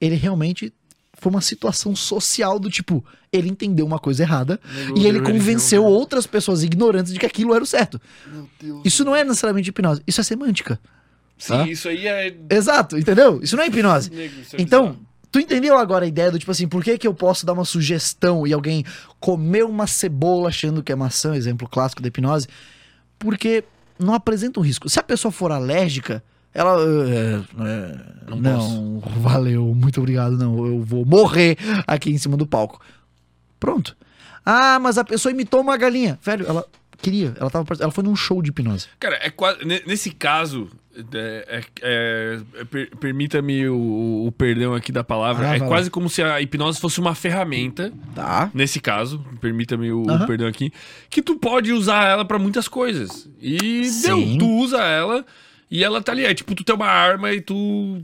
Ele 0.01 0.15
realmente 0.15 0.73
foi 1.19 1.31
uma 1.31 1.41
situação 1.41 1.97
social 1.97 2.59
do 2.59 2.70
tipo, 2.70 3.05
ele 3.33 3.49
entendeu 3.49 3.86
uma 3.86 3.99
coisa 3.99 4.23
errada 4.23 4.61
Negou 4.75 4.99
e 4.99 5.07
ele 5.07 5.20
convenceu 5.20 5.83
religião, 5.83 6.01
outras 6.01 6.27
pessoas 6.27 6.62
ignorantes 6.62 7.12
de 7.12 7.19
que 7.19 7.27
aquilo 7.27 7.55
era 7.55 7.65
o 7.65 7.67
certo. 7.67 8.01
Meu 8.27 8.49
Deus. 8.61 8.83
Isso 8.85 9.05
não 9.05 9.17
é 9.17 9.25
necessariamente 9.25 9.70
hipnose, 9.70 10.03
isso 10.07 10.20
é 10.20 10.25
semântica. 10.25 10.78
Sim, 11.39 11.65
isso 11.65 11.89
aí 11.89 12.07
é. 12.07 12.35
Exato, 12.51 12.97
entendeu? 12.99 13.41
Isso 13.43 13.57
não 13.57 13.65
é 13.65 13.67
hipnose. 13.67 14.11
Nego, 14.11 14.41
isso 14.41 14.57
é 14.57 14.61
Então, 14.62 14.86
bizarro. 14.86 15.07
tu 15.31 15.41
entendeu 15.41 15.77
agora 15.77 16.05
a 16.05 16.09
ideia 16.09 16.31
do 16.31 16.39
tipo 16.39 16.51
assim, 16.51 16.67
por 16.69 16.83
que, 16.83 16.97
que 16.97 17.07
eu 17.07 17.12
posso 17.15 17.45
dar 17.45 17.53
uma 17.53 17.65
sugestão 17.65 18.47
e 18.47 18.53
alguém 18.53 18.85
comeu 19.20 19.69
uma 19.69 19.86
cebola 19.86 20.49
achando 20.49 20.83
que 20.83 20.93
é 20.93 20.97
maçã, 20.97 21.35
exemplo 21.36 21.69
clássico 21.69 22.01
da 22.01 22.09
hipnose? 22.09 22.47
Porque 23.19 23.65
não 23.99 24.15
apresenta 24.15 24.61
um 24.61 24.62
risco. 24.62 24.89
Se 24.89 24.99
a 24.99 25.03
pessoa 25.03 25.33
for 25.33 25.51
alérgica, 25.53 26.23
ela. 26.57 26.81
é, 26.81 27.43
é, 27.65 27.99
Não 28.31 28.36
não, 28.41 29.01
valeu, 29.20 29.65
muito 29.75 30.01
obrigado, 30.01 30.36
não. 30.36 30.67
Eu 30.67 30.83
vou 30.83 31.05
morrer 31.05 31.57
aqui 31.86 32.10
em 32.10 32.18
cima 32.18 32.36
do 32.36 32.47
palco. 32.47 32.81
Pronto. 33.60 33.97
Ah, 34.44 34.78
mas 34.78 34.97
a 34.99 35.05
pessoa 35.05 35.33
imitou 35.33 35.60
uma 35.60 35.76
galinha. 35.76 36.18
Velho, 36.23 36.47
ela 36.47 36.65
queria, 36.99 37.35
ela, 37.39 37.51
tava, 37.51 37.67
ela 37.81 37.91
foi 37.91 38.05
num 38.05 38.15
show 38.17 38.41
de 38.43 38.51
hipnose. 38.51 38.86
Cara, 38.99 39.18
é 39.23 39.31
quase. 39.31 39.65
ne- 39.65 39.83
Nesse 39.86 40.10
caso, 40.10 40.68
é, 41.12 41.60
é- 41.83 42.41
é- 42.60 42.65
per- 42.65 42.91
permita-me 42.99 43.68
o, 43.68 44.26
o 44.26 44.33
perdão 44.33 44.73
aqui 44.75 44.93
da 44.93 45.02
palavra. 45.02 45.51
Ah, 45.51 45.57
é 45.57 45.60
quase 45.60 45.91
como 45.91 46.09
se 46.09 46.23
a 46.23 46.41
hipnose 46.41 46.81
fosse 46.81 47.01
uma 47.01 47.15
ferramenta. 47.15 47.93
Tá. 48.15 48.51
Nesse 48.55 48.78
caso, 48.81 49.25
permita-me 49.41 49.91
o, 49.93 50.02
o 50.02 50.26
perdão 50.26 50.47
aqui, 50.47 50.73
que 51.10 51.20
tu 51.23 51.36
pode 51.36 51.73
usar 51.73 52.05
ela 52.05 52.25
pra 52.25 52.39
muitas 52.39 52.68
coisas. 52.68 53.28
E 53.41 53.85
Sim. 53.86 54.07
deu, 54.31 54.39
tu 54.39 54.49
usa 54.49 54.78
ela 54.83 55.25
e 55.70 55.83
ela 55.83 56.03
tá 56.03 56.12
ali. 56.12 56.25
É 56.25 56.35
tipo, 56.35 56.55
tu 56.55 56.65
tem 56.65 56.75
uma 56.75 56.86
arma 56.86 57.33
e 57.33 57.41
tu 57.41 58.03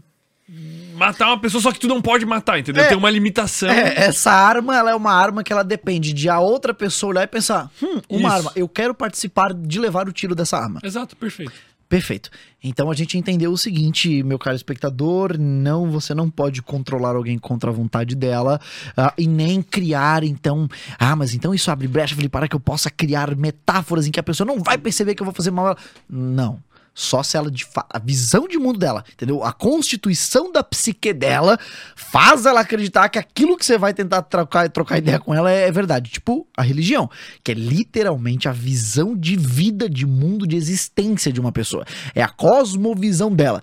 matar 0.95 1.29
uma 1.29 1.41
pessoa, 1.41 1.63
só 1.63 1.73
que 1.73 1.81
tu 1.81 1.89
não 1.89 2.03
pode 2.03 2.27
matar, 2.27 2.59
entendeu? 2.59 2.85
É. 2.85 2.89
Tem 2.89 2.97
uma 2.97 3.11
limitação. 3.11 3.71
É, 3.71 4.05
essa 4.05 4.31
arma, 4.31 4.77
ela 4.77 4.91
é 4.91 4.95
uma 4.95 5.13
arma 5.13 5.43
que 5.43 5.53
ela 5.53 5.65
depende 5.65 6.13
de 6.13 6.29
a 6.29 6.39
outra 6.39 6.75
pessoa 6.75 7.11
olhar 7.11 7.23
e 7.23 7.27
pensar, 7.27 7.71
hum, 7.83 8.01
uma 8.09 8.29
Isso. 8.29 8.37
arma, 8.37 8.53
eu 8.55 8.69
quero 8.69 8.95
participar 8.95 9.55
de 9.55 9.79
levar 9.79 10.09
o 10.09 10.13
tiro 10.13 10.35
dessa 10.35 10.59
arma. 10.59 10.81
Exato, 10.83 11.17
perfeito. 11.17 11.53
Perfeito. 11.89 12.31
Então 12.65 12.91
a 12.91 12.95
gente 12.95 13.19
entendeu 13.19 13.53
o 13.53 13.59
seguinte, 13.59 14.23
meu 14.23 14.39
caro 14.39 14.57
espectador, 14.57 15.37
não, 15.39 15.91
você 15.91 16.15
não 16.15 16.31
pode 16.31 16.63
controlar 16.63 17.15
alguém 17.15 17.39
contra 17.39 17.69
a 17.69 17.73
vontade 17.73 18.15
dela 18.15 18.59
ah, 18.97 19.13
e 19.19 19.27
nem 19.27 19.61
criar, 19.61 20.25
então, 20.25 20.67
ah, 20.99 21.15
mas 21.15 21.35
então 21.35 21.55
isso 21.55 21.71
abre 21.71 21.87
brecha, 21.87 22.17
para 22.31 22.49
que 22.49 22.57
eu 22.57 22.61
possa 22.61 22.89
criar 22.89 23.37
metáforas 23.37 24.07
em 24.07 24.11
que 24.11 24.19
a 24.19 24.23
pessoa 24.23 24.47
não 24.47 24.59
vai 24.59 24.79
perceber 24.79 25.15
que 25.15 25.21
eu 25.21 25.27
vou 25.27 25.35
fazer 25.35 25.51
mal. 25.51 25.77
Não. 26.09 26.59
Só 26.95 27.23
se 27.23 27.39
ela, 27.39 27.51
de 27.51 27.67
a 27.89 27.99
visão 27.99 28.47
de 28.47 28.59
mundo 28.59 28.79
dela, 28.79 29.03
entendeu? 29.11 29.43
A 29.43 29.53
constituição 29.53 30.53
da 30.53 30.63
psique 30.63 31.13
dela 31.15 31.59
faz 31.97 32.45
ela 32.45 32.61
acreditar 32.61 33.09
que 33.09 33.19
aquilo 33.19 33.57
que 33.57 33.65
você 33.65 33.79
vai 33.79 33.95
tentar 33.95 34.23
trocar, 34.23 34.69
trocar 34.69 34.99
ideia 34.99 35.19
com 35.19 35.35
ela 35.35 35.51
é, 35.51 35.69
é 35.69 35.73
verdade. 35.73 36.11
Tipo, 36.11 36.47
a 36.55 36.63
religião, 36.63 37.09
que 37.43 37.53
é 37.53 37.55
literalmente 37.55 38.47
a 38.47 38.53
visão 38.53 39.17
de 39.17 39.37
vida, 39.37 39.89
de 39.89 40.05
mundo, 40.05 40.47
de 40.47 40.55
existência 40.55 41.33
de 41.33 41.41
uma 41.41 41.51
pessoa. 41.51 41.87
É 42.15 42.23
a 42.23 42.29
cosmovisão 42.29 43.35
dela. 43.35 43.63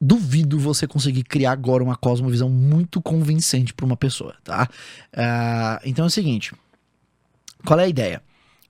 Duvido 0.00 0.58
você 0.58 0.86
conseguir 0.86 1.22
criar 1.24 1.52
agora 1.52 1.82
uma 1.82 1.96
cosmovisão 1.96 2.48
muito 2.48 3.00
convincente 3.00 3.72
para 3.72 3.86
uma 3.86 3.96
pessoa, 3.96 4.34
tá? 4.42 4.68
Ah, 5.12 5.80
então 5.84 6.04
é 6.04 6.08
o 6.08 6.10
seguinte: 6.10 6.52
qual 7.64 7.78
é 7.78 7.84
a 7.84 7.88
ideia? 7.88 8.22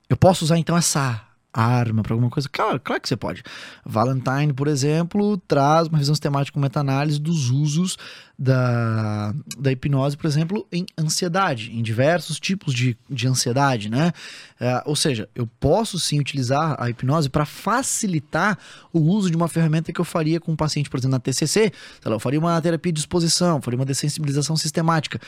Eu 0.07 0.17
posso 0.17 0.43
usar 0.43 0.57
então 0.57 0.75
essa 0.75 1.28
arma 1.61 2.03
para 2.03 2.13
alguma 2.13 2.29
coisa? 2.29 2.47
Claro, 2.49 2.79
claro 2.79 3.01
que 3.01 3.07
você 3.07 3.17
pode. 3.17 3.43
Valentine, 3.85 4.53
por 4.53 4.67
exemplo, 4.67 5.37
traz 5.47 5.87
uma 5.87 5.97
visão 5.97 6.15
sistemática 6.15 6.53
com 6.53 6.59
meta-análise 6.59 7.19
dos 7.19 7.49
usos 7.49 7.97
da, 8.37 9.33
da 9.57 9.71
hipnose, 9.71 10.15
por 10.15 10.25
exemplo, 10.25 10.65
em 10.71 10.85
ansiedade, 10.97 11.71
em 11.71 11.81
diversos 11.81 12.39
tipos 12.39 12.73
de, 12.73 12.97
de 13.09 13.27
ansiedade, 13.27 13.89
né? 13.89 14.13
É, 14.59 14.81
ou 14.85 14.95
seja, 14.95 15.27
eu 15.35 15.45
posso 15.59 15.99
sim 15.99 16.19
utilizar 16.19 16.75
a 16.79 16.89
hipnose 16.89 17.29
para 17.29 17.45
facilitar 17.45 18.57
o 18.93 18.99
uso 18.99 19.29
de 19.29 19.35
uma 19.35 19.47
ferramenta 19.47 19.91
que 19.91 19.99
eu 19.99 20.05
faria 20.05 20.39
com 20.39 20.53
um 20.53 20.55
paciente, 20.55 20.89
por 20.89 20.97
exemplo, 20.97 21.11
na 21.11 21.19
TCC, 21.19 21.47
sei 21.47 21.71
lá, 22.05 22.15
eu 22.15 22.19
faria 22.19 22.39
uma 22.39 22.61
terapia 22.61 22.93
de 22.93 22.99
exposição, 22.99 23.61
faria 23.61 23.77
uma 23.77 23.85
dessensibilização 23.85 24.55
sistemática. 24.55 25.19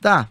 Tá, 0.00 0.28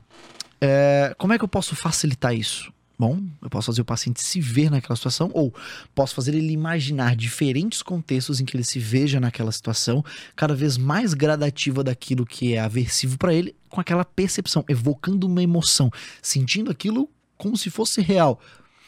é, 0.62 1.16
como 1.18 1.34
é 1.34 1.40
que 1.40 1.44
eu 1.44 1.48
posso 1.48 1.76
facilitar 1.76 2.36
isso? 2.36 2.72
Bom, 3.02 3.20
eu 3.42 3.50
posso 3.50 3.66
fazer 3.66 3.82
o 3.82 3.86
paciente 3.86 4.22
se 4.22 4.40
ver 4.40 4.70
naquela 4.70 4.96
situação, 4.96 5.32
ou 5.34 5.52
posso 5.96 6.14
fazer 6.14 6.36
ele 6.36 6.54
imaginar 6.54 7.16
diferentes 7.16 7.82
contextos 7.82 8.40
em 8.40 8.46
que 8.46 8.56
ele 8.56 8.64
se 8.64 8.78
veja 8.78 9.20
naquela 9.20 9.52
situação, 9.52 10.06
cada 10.36 10.54
vez 10.54 10.78
mais 10.78 11.16
gradativa 11.16 11.84
daquilo 11.84 12.28
que 12.28 12.54
é 12.54 12.60
aversivo 12.60 13.18
para 13.18 13.34
ele, 13.34 13.56
com 13.70 13.82
aquela 13.82 14.06
percepção, 14.06 14.64
evocando 14.70 15.26
uma 15.26 15.42
emoção, 15.42 15.90
sentindo 16.22 16.70
aquilo 16.70 17.10
como 17.40 17.58
se 17.58 17.72
fosse 17.72 18.02
real. 18.02 18.40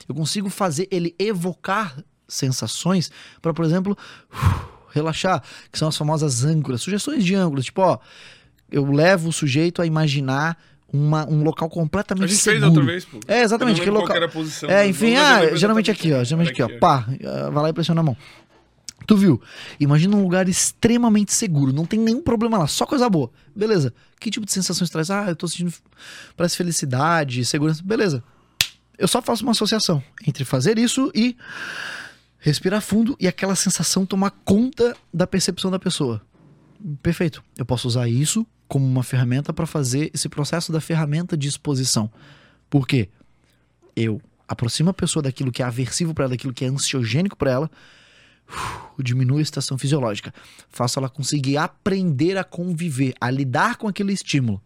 Eu 0.07 0.13
consigo 0.13 0.47
fazer 0.47 0.87
ele 0.91 1.15
evocar 1.17 1.97
sensações 2.27 3.09
para, 3.41 3.51
por 3.51 3.65
exemplo, 3.65 3.97
relaxar, 4.91 5.41
que 5.71 5.79
são 5.79 5.87
as 5.87 5.97
famosas 5.97 6.45
âncoras, 6.45 6.83
sugestões 6.83 7.25
de 7.25 7.33
ângulos, 7.33 7.65
tipo, 7.65 7.81
ó, 7.81 7.97
eu 8.69 8.85
levo 8.85 9.29
o 9.29 9.33
sujeito 9.33 9.81
a 9.81 9.87
imaginar 9.87 10.55
uma, 10.93 11.27
um 11.27 11.43
local 11.43 11.67
A 11.67 11.71
completamente 11.71 12.29
gente 12.29 12.39
seguro. 12.41 12.61
fez 12.61 12.69
outra 12.77 12.85
vez, 12.85 13.05
pô. 13.05 13.19
É, 13.27 13.41
exatamente, 13.41 13.81
que 13.81 13.89
local. 13.89 14.15
qual 14.15 14.23
a 14.23 14.29
posição, 14.29 14.69
É, 14.69 14.87
enfim, 14.87 15.15
ah, 15.15 15.55
geralmente 15.55 15.89
aqui, 15.89 16.13
ó. 16.13 16.23
Geralmente 16.23 16.51
aqui, 16.51 16.61
ó. 16.61 16.79
Pá, 16.79 17.07
ah, 17.25 17.49
vai 17.49 17.63
lá 17.63 17.69
e 17.69 17.73
pressiona 17.73 18.01
a 18.01 18.03
mão. 18.03 18.15
Tu 19.07 19.17
viu? 19.17 19.41
Imagina 19.79 20.15
um 20.15 20.21
lugar 20.21 20.47
extremamente 20.47 21.33
seguro, 21.33 21.73
não 21.73 21.85
tem 21.85 21.99
nenhum 21.99 22.21
problema 22.21 22.59
lá, 22.59 22.67
só 22.67 22.85
coisa 22.85 23.09
boa. 23.09 23.29
Beleza. 23.55 23.93
Que 24.19 24.29
tipo 24.29 24.45
de 24.45 24.51
sensações 24.51 24.89
traz? 24.89 25.09
Ah, 25.09 25.25
eu 25.27 25.35
tô 25.35 25.47
sentindo. 25.47 25.73
Parece 26.37 26.55
felicidade, 26.55 27.43
segurança. 27.43 27.81
Beleza. 27.83 28.23
Eu 28.97 29.07
só 29.07 29.21
faço 29.21 29.43
uma 29.43 29.51
associação 29.51 30.01
entre 30.25 30.45
fazer 30.45 30.77
isso 30.77 31.11
e 31.13 31.35
respirar 32.39 32.81
fundo 32.81 33.17
e 33.19 33.27
aquela 33.27 33.55
sensação 33.55 34.05
tomar 34.05 34.31
conta 34.45 34.95
da 35.13 35.25
percepção 35.25 35.71
da 35.71 35.79
pessoa. 35.79 36.21
Perfeito. 37.01 37.43
Eu 37.57 37.65
posso 37.65 37.87
usar 37.87 38.07
isso 38.07 38.45
como 38.73 38.87
uma 38.87 39.03
ferramenta 39.03 39.53
para 39.53 39.67
fazer 39.67 40.09
esse 40.15 40.27
processo 40.27 40.71
da 40.71 40.81
ferramenta 40.81 41.37
de 41.37 41.47
exposição. 41.47 42.09
Por 42.71 42.87
quê? 42.87 43.07
Eu 43.95 44.19
aproximo 44.47 44.89
a 44.89 44.93
pessoa 44.95 45.21
daquilo 45.21 45.51
que 45.51 45.61
é 45.61 45.65
aversivo 45.65 46.11
para 46.11 46.23
ela, 46.23 46.31
daquilo 46.31 46.51
que 46.51 46.65
é 46.65 46.69
ansiogênico 46.69 47.37
para 47.37 47.51
ela, 47.51 47.71
uf, 48.49 49.03
diminui 49.03 49.37
a 49.37 49.43
estação 49.43 49.77
fisiológica, 49.77 50.33
faço 50.69 50.97
ela 50.97 51.07
conseguir 51.07 51.55
aprender 51.55 52.35
a 52.35 52.43
conviver, 52.43 53.13
a 53.21 53.29
lidar 53.29 53.77
com 53.77 53.87
aquele 53.87 54.11
estímulo. 54.11 54.59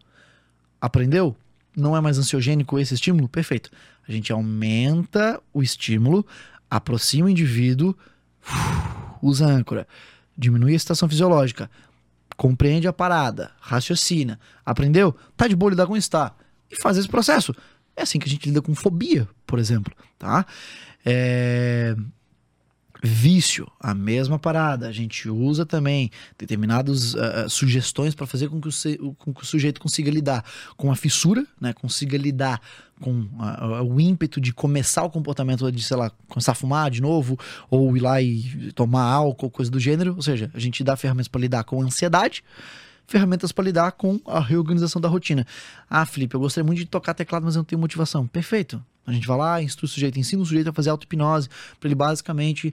Aprendeu? 0.80 1.36
Não 1.76 1.94
é 1.94 2.00
mais 2.00 2.16
ansiogênico 2.16 2.78
esse 2.78 2.94
estímulo? 2.94 3.28
Perfeito. 3.28 3.70
A 4.08 4.10
gente 4.10 4.32
aumenta 4.32 5.38
o 5.52 5.62
estímulo, 5.62 6.24
aproxima 6.70 7.26
o 7.26 7.30
indivíduo, 7.30 7.94
uf, 8.42 8.54
usa 9.20 9.44
âncora, 9.44 9.86
diminui 10.34 10.72
a 10.72 10.76
estação 10.76 11.06
fisiológica, 11.10 11.70
compreende 12.38 12.86
a 12.86 12.92
parada, 12.92 13.50
raciocina, 13.60 14.38
aprendeu? 14.64 15.14
Tá 15.36 15.48
de 15.48 15.56
boa 15.56 15.70
lidar 15.70 15.88
com 15.88 15.96
isso, 15.96 16.08
tá? 16.08 16.32
E 16.70 16.80
faz 16.80 16.96
esse 16.96 17.08
processo. 17.08 17.52
É 17.96 18.02
assim 18.02 18.20
que 18.20 18.28
a 18.28 18.30
gente 18.30 18.46
lida 18.46 18.62
com 18.62 18.76
fobia, 18.76 19.28
por 19.44 19.58
exemplo, 19.58 19.92
tá? 20.16 20.46
É... 21.04 21.96
Vício, 23.02 23.70
a 23.80 23.94
mesma 23.94 24.38
parada. 24.38 24.88
A 24.88 24.92
gente 24.92 25.28
usa 25.28 25.64
também 25.64 26.10
determinadas 26.36 27.14
ah, 27.14 27.48
sugestões 27.48 28.14
para 28.14 28.26
fazer 28.26 28.48
com 28.48 28.60
que, 28.60 28.68
o 29.00 29.14
com 29.14 29.32
que 29.32 29.42
o 29.42 29.46
sujeito 29.46 29.80
consiga 29.80 30.10
lidar 30.10 30.44
com 30.76 30.90
a 30.90 30.96
fissura, 30.96 31.46
né? 31.60 31.72
Consiga 31.72 32.18
lidar 32.18 32.60
com 33.00 33.26
ah, 33.38 33.82
o 33.82 34.00
ímpeto 34.00 34.40
de 34.40 34.52
começar 34.52 35.04
o 35.04 35.10
comportamento 35.10 35.70
de, 35.70 35.82
sei 35.82 35.96
lá, 35.96 36.10
começar 36.28 36.52
a 36.52 36.54
fumar 36.54 36.90
de 36.90 37.00
novo, 37.00 37.38
ou 37.70 37.96
ir 37.96 38.00
lá 38.00 38.20
e 38.20 38.72
tomar 38.74 39.04
álcool, 39.04 39.50
coisa 39.50 39.70
do 39.70 39.78
gênero. 39.78 40.14
Ou 40.16 40.22
seja, 40.22 40.50
a 40.52 40.58
gente 40.58 40.82
dá 40.82 40.96
ferramentas 40.96 41.28
para 41.28 41.40
lidar 41.40 41.64
com 41.64 41.80
a 41.80 41.84
ansiedade, 41.84 42.42
ferramentas 43.08 43.50
para 43.50 43.64
lidar 43.64 43.92
com 43.92 44.20
a 44.26 44.38
reorganização 44.38 45.00
da 45.00 45.08
rotina. 45.08 45.46
Ah, 45.88 46.06
Felipe, 46.06 46.36
eu 46.36 46.40
gostaria 46.40 46.64
muito 46.64 46.78
de 46.78 46.86
tocar 46.86 47.14
teclado, 47.14 47.42
mas 47.44 47.56
eu 47.56 47.60
não 47.60 47.64
tenho 47.64 47.80
motivação. 47.80 48.26
Perfeito. 48.26 48.80
A 49.06 49.12
gente 49.12 49.26
vai 49.26 49.38
lá, 49.38 49.62
instrui 49.62 49.86
o 49.86 49.88
sujeito, 49.88 50.18
ensina 50.20 50.42
o 50.42 50.44
sujeito 50.44 50.68
a 50.68 50.72
fazer 50.72 50.90
auto-hipnose, 50.90 51.48
para 51.80 51.88
ele 51.88 51.94
basicamente 51.94 52.72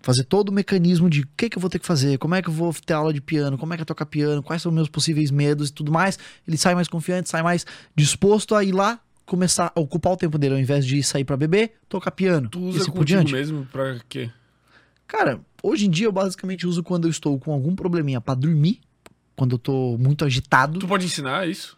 fazer 0.00 0.24
todo 0.24 0.48
o 0.48 0.52
mecanismo 0.52 1.08
de 1.08 1.20
o 1.20 1.28
que, 1.36 1.48
que 1.48 1.56
eu 1.56 1.60
vou 1.60 1.70
ter 1.70 1.78
que 1.78 1.86
fazer, 1.86 2.18
como 2.18 2.34
é 2.34 2.42
que 2.42 2.48
eu 2.48 2.52
vou 2.52 2.74
ter 2.74 2.92
aula 2.92 3.12
de 3.12 3.20
piano, 3.20 3.56
como 3.56 3.72
é 3.72 3.76
que 3.76 3.82
é 3.82 3.86
tocar 3.86 4.04
piano, 4.06 4.42
quais 4.42 4.60
são 4.60 4.70
os 4.70 4.74
meus 4.74 4.88
possíveis 4.88 5.30
medos 5.30 5.68
e 5.68 5.72
tudo 5.72 5.92
mais. 5.92 6.18
Ele 6.46 6.58
sai 6.58 6.74
mais 6.74 6.88
confiante, 6.88 7.28
sai 7.30 7.44
mais 7.44 7.64
disposto 7.94 8.56
a 8.56 8.64
ir 8.64 8.72
lá, 8.72 8.98
começar 9.24 9.72
a 9.74 9.80
ocupar 9.80 10.14
o 10.14 10.16
tempo 10.16 10.36
dele, 10.36 10.54
ao 10.54 10.60
invés 10.60 10.84
de 10.84 11.00
sair 11.04 11.24
para 11.24 11.36
beber, 11.36 11.74
tocar 11.88 12.10
piano. 12.10 12.48
Tu 12.48 12.58
usa 12.58 12.82
assim 12.82 12.90
por 12.90 13.04
diante. 13.04 13.32
mesmo 13.32 13.64
pra 13.66 14.00
quê? 14.08 14.28
Cara, 15.06 15.40
hoje 15.62 15.86
em 15.86 15.90
dia 15.90 16.06
eu 16.06 16.12
basicamente 16.12 16.66
uso 16.66 16.82
quando 16.82 17.06
eu 17.06 17.10
estou 17.10 17.38
com 17.38 17.52
algum 17.52 17.76
probleminha 17.76 18.20
para 18.20 18.34
dormir, 18.34 18.80
quando 19.36 19.52
eu 19.52 19.58
tô 19.58 19.96
muito 19.98 20.24
agitado. 20.24 20.78
Tu 20.78 20.86
pode 20.86 21.06
ensinar 21.06 21.48
isso? 21.48 21.76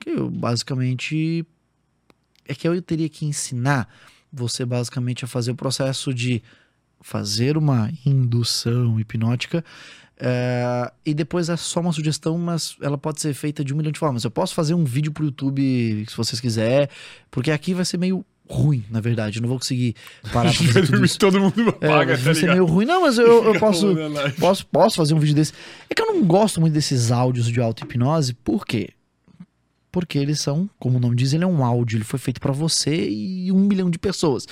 que 0.00 0.10
eu 0.10 0.30
basicamente 0.30 1.46
é 2.48 2.54
que 2.54 2.66
eu 2.66 2.80
teria 2.82 3.08
que 3.08 3.26
ensinar 3.26 3.86
você 4.32 4.64
basicamente 4.64 5.24
a 5.24 5.28
fazer 5.28 5.52
o 5.52 5.54
processo 5.54 6.12
de 6.12 6.42
fazer 7.00 7.56
uma 7.56 7.90
indução 8.04 8.98
hipnótica 8.98 9.64
é, 10.18 10.92
e 11.04 11.14
depois 11.14 11.48
é 11.48 11.56
só 11.56 11.80
uma 11.80 11.92
sugestão, 11.92 12.36
mas 12.36 12.76
ela 12.80 12.98
pode 12.98 13.20
ser 13.20 13.32
feita 13.32 13.64
de 13.64 13.72
um 13.72 13.76
milhão 13.76 13.92
de 13.92 13.98
formas. 13.98 14.24
Eu 14.24 14.30
posso 14.30 14.54
fazer 14.54 14.74
um 14.74 14.84
vídeo 14.84 15.12
pro 15.12 15.24
YouTube 15.24 16.04
se 16.06 16.16
vocês 16.16 16.40
quiserem, 16.40 16.88
porque 17.30 17.50
aqui 17.50 17.72
vai 17.72 17.84
ser 17.84 17.98
meio 17.98 18.24
ruim, 18.50 18.84
na 18.90 19.00
verdade. 19.00 19.38
Eu 19.38 19.42
não 19.42 19.48
vou 19.48 19.58
conseguir 19.58 19.94
parar 20.32 20.52
pra 20.52 20.64
fazer 20.64 20.86
tudo 20.86 21.04
isso. 21.04 21.18
Todo 21.18 21.40
mundo 21.40 21.74
É, 21.80 21.88
paga, 21.88 22.16
tá 22.16 22.22
vai 22.24 22.34
ser 22.34 22.50
meio 22.50 22.66
ruim. 22.66 22.84
Não, 22.84 23.02
mas 23.02 23.16
eu, 23.18 23.44
eu 23.44 23.58
posso, 23.60 23.94
posso, 24.38 24.66
posso 24.66 24.96
fazer 24.96 25.14
um 25.14 25.18
vídeo 25.18 25.34
desse. 25.34 25.52
É 25.88 25.94
que 25.94 26.02
eu 26.02 26.06
não 26.06 26.24
gosto 26.24 26.60
muito 26.60 26.74
desses 26.74 27.10
áudios 27.12 27.46
de 27.46 27.60
auto-hipnose, 27.60 28.34
por 28.34 28.66
quê? 28.66 28.90
Porque 29.92 30.18
eles 30.18 30.40
são, 30.40 30.68
como 30.78 30.98
o 30.98 31.00
nome 31.00 31.16
diz, 31.16 31.32
ele 31.32 31.44
é 31.44 31.46
um 31.46 31.64
áudio, 31.64 31.96
ele 31.96 32.04
foi 32.04 32.18
feito 32.18 32.40
pra 32.40 32.52
você 32.52 33.08
e 33.08 33.50
um 33.50 33.60
milhão 33.60 33.90
de 33.90 33.98
pessoas. 33.98 34.46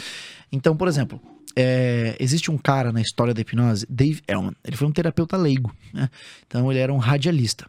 Então, 0.50 0.76
por 0.76 0.88
exemplo, 0.88 1.20
é, 1.54 2.16
existe 2.18 2.50
um 2.50 2.58
cara 2.58 2.92
na 2.92 3.00
história 3.00 3.32
da 3.32 3.40
hipnose, 3.40 3.86
Dave 3.88 4.20
Elman. 4.26 4.54
Ele 4.64 4.76
foi 4.76 4.86
um 4.88 4.92
terapeuta 4.92 5.36
leigo, 5.36 5.74
né? 5.92 6.08
Então 6.46 6.70
ele 6.70 6.80
era 6.80 6.92
um 6.92 6.98
radialista. 6.98 7.66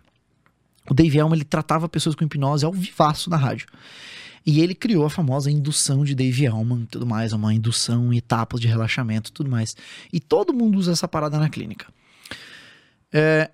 O 0.90 0.94
Dave 0.94 1.18
Elman 1.18 1.36
ele 1.36 1.46
tratava 1.46 1.88
pessoas 1.88 2.16
com 2.16 2.24
hipnose 2.24 2.66
ao 2.66 2.72
vivaço 2.72 3.30
na 3.30 3.38
rádio. 3.38 3.68
E 4.46 4.62
ele 4.62 4.74
criou 4.74 5.06
a 5.06 5.10
famosa 5.10 5.52
indução 5.52 6.04
de 6.04 6.16
Dave 6.16 6.46
Elman 6.46 6.84
e 6.84 6.88
tudo 6.88 7.06
mais, 7.06 7.34
uma 7.34 7.54
indução 7.54 8.14
em 8.14 8.18
etapas 8.18 8.60
de 8.60 8.68
relaxamento 8.68 9.32
tudo 9.32 9.50
mais. 9.50 9.76
E 10.12 10.20
todo 10.20 10.54
mundo 10.54 10.78
usa 10.78 10.92
essa 10.92 11.08
parada 11.08 11.38
na 11.38 11.50
clínica. 11.50 11.88
É, 13.12 13.50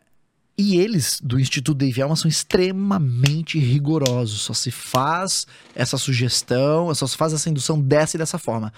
e 0.57 0.77
eles, 0.77 1.19
do 1.21 1.39
Instituto 1.39 1.77
Dave 1.77 1.99
Elman, 1.99 2.15
são 2.15 2.29
extremamente 2.29 3.59
rigorosos. 3.59 4.41
Só 4.41 4.53
se 4.53 4.71
faz 4.71 5.45
essa 5.73 5.97
sugestão, 5.97 6.93
só 6.95 7.05
se 7.05 7.17
faz 7.17 7.33
essa 7.33 7.49
indução 7.49 7.79
dessa 7.79 8.15
e 8.15 8.19
dessa 8.19 8.37
forma. 8.37 8.71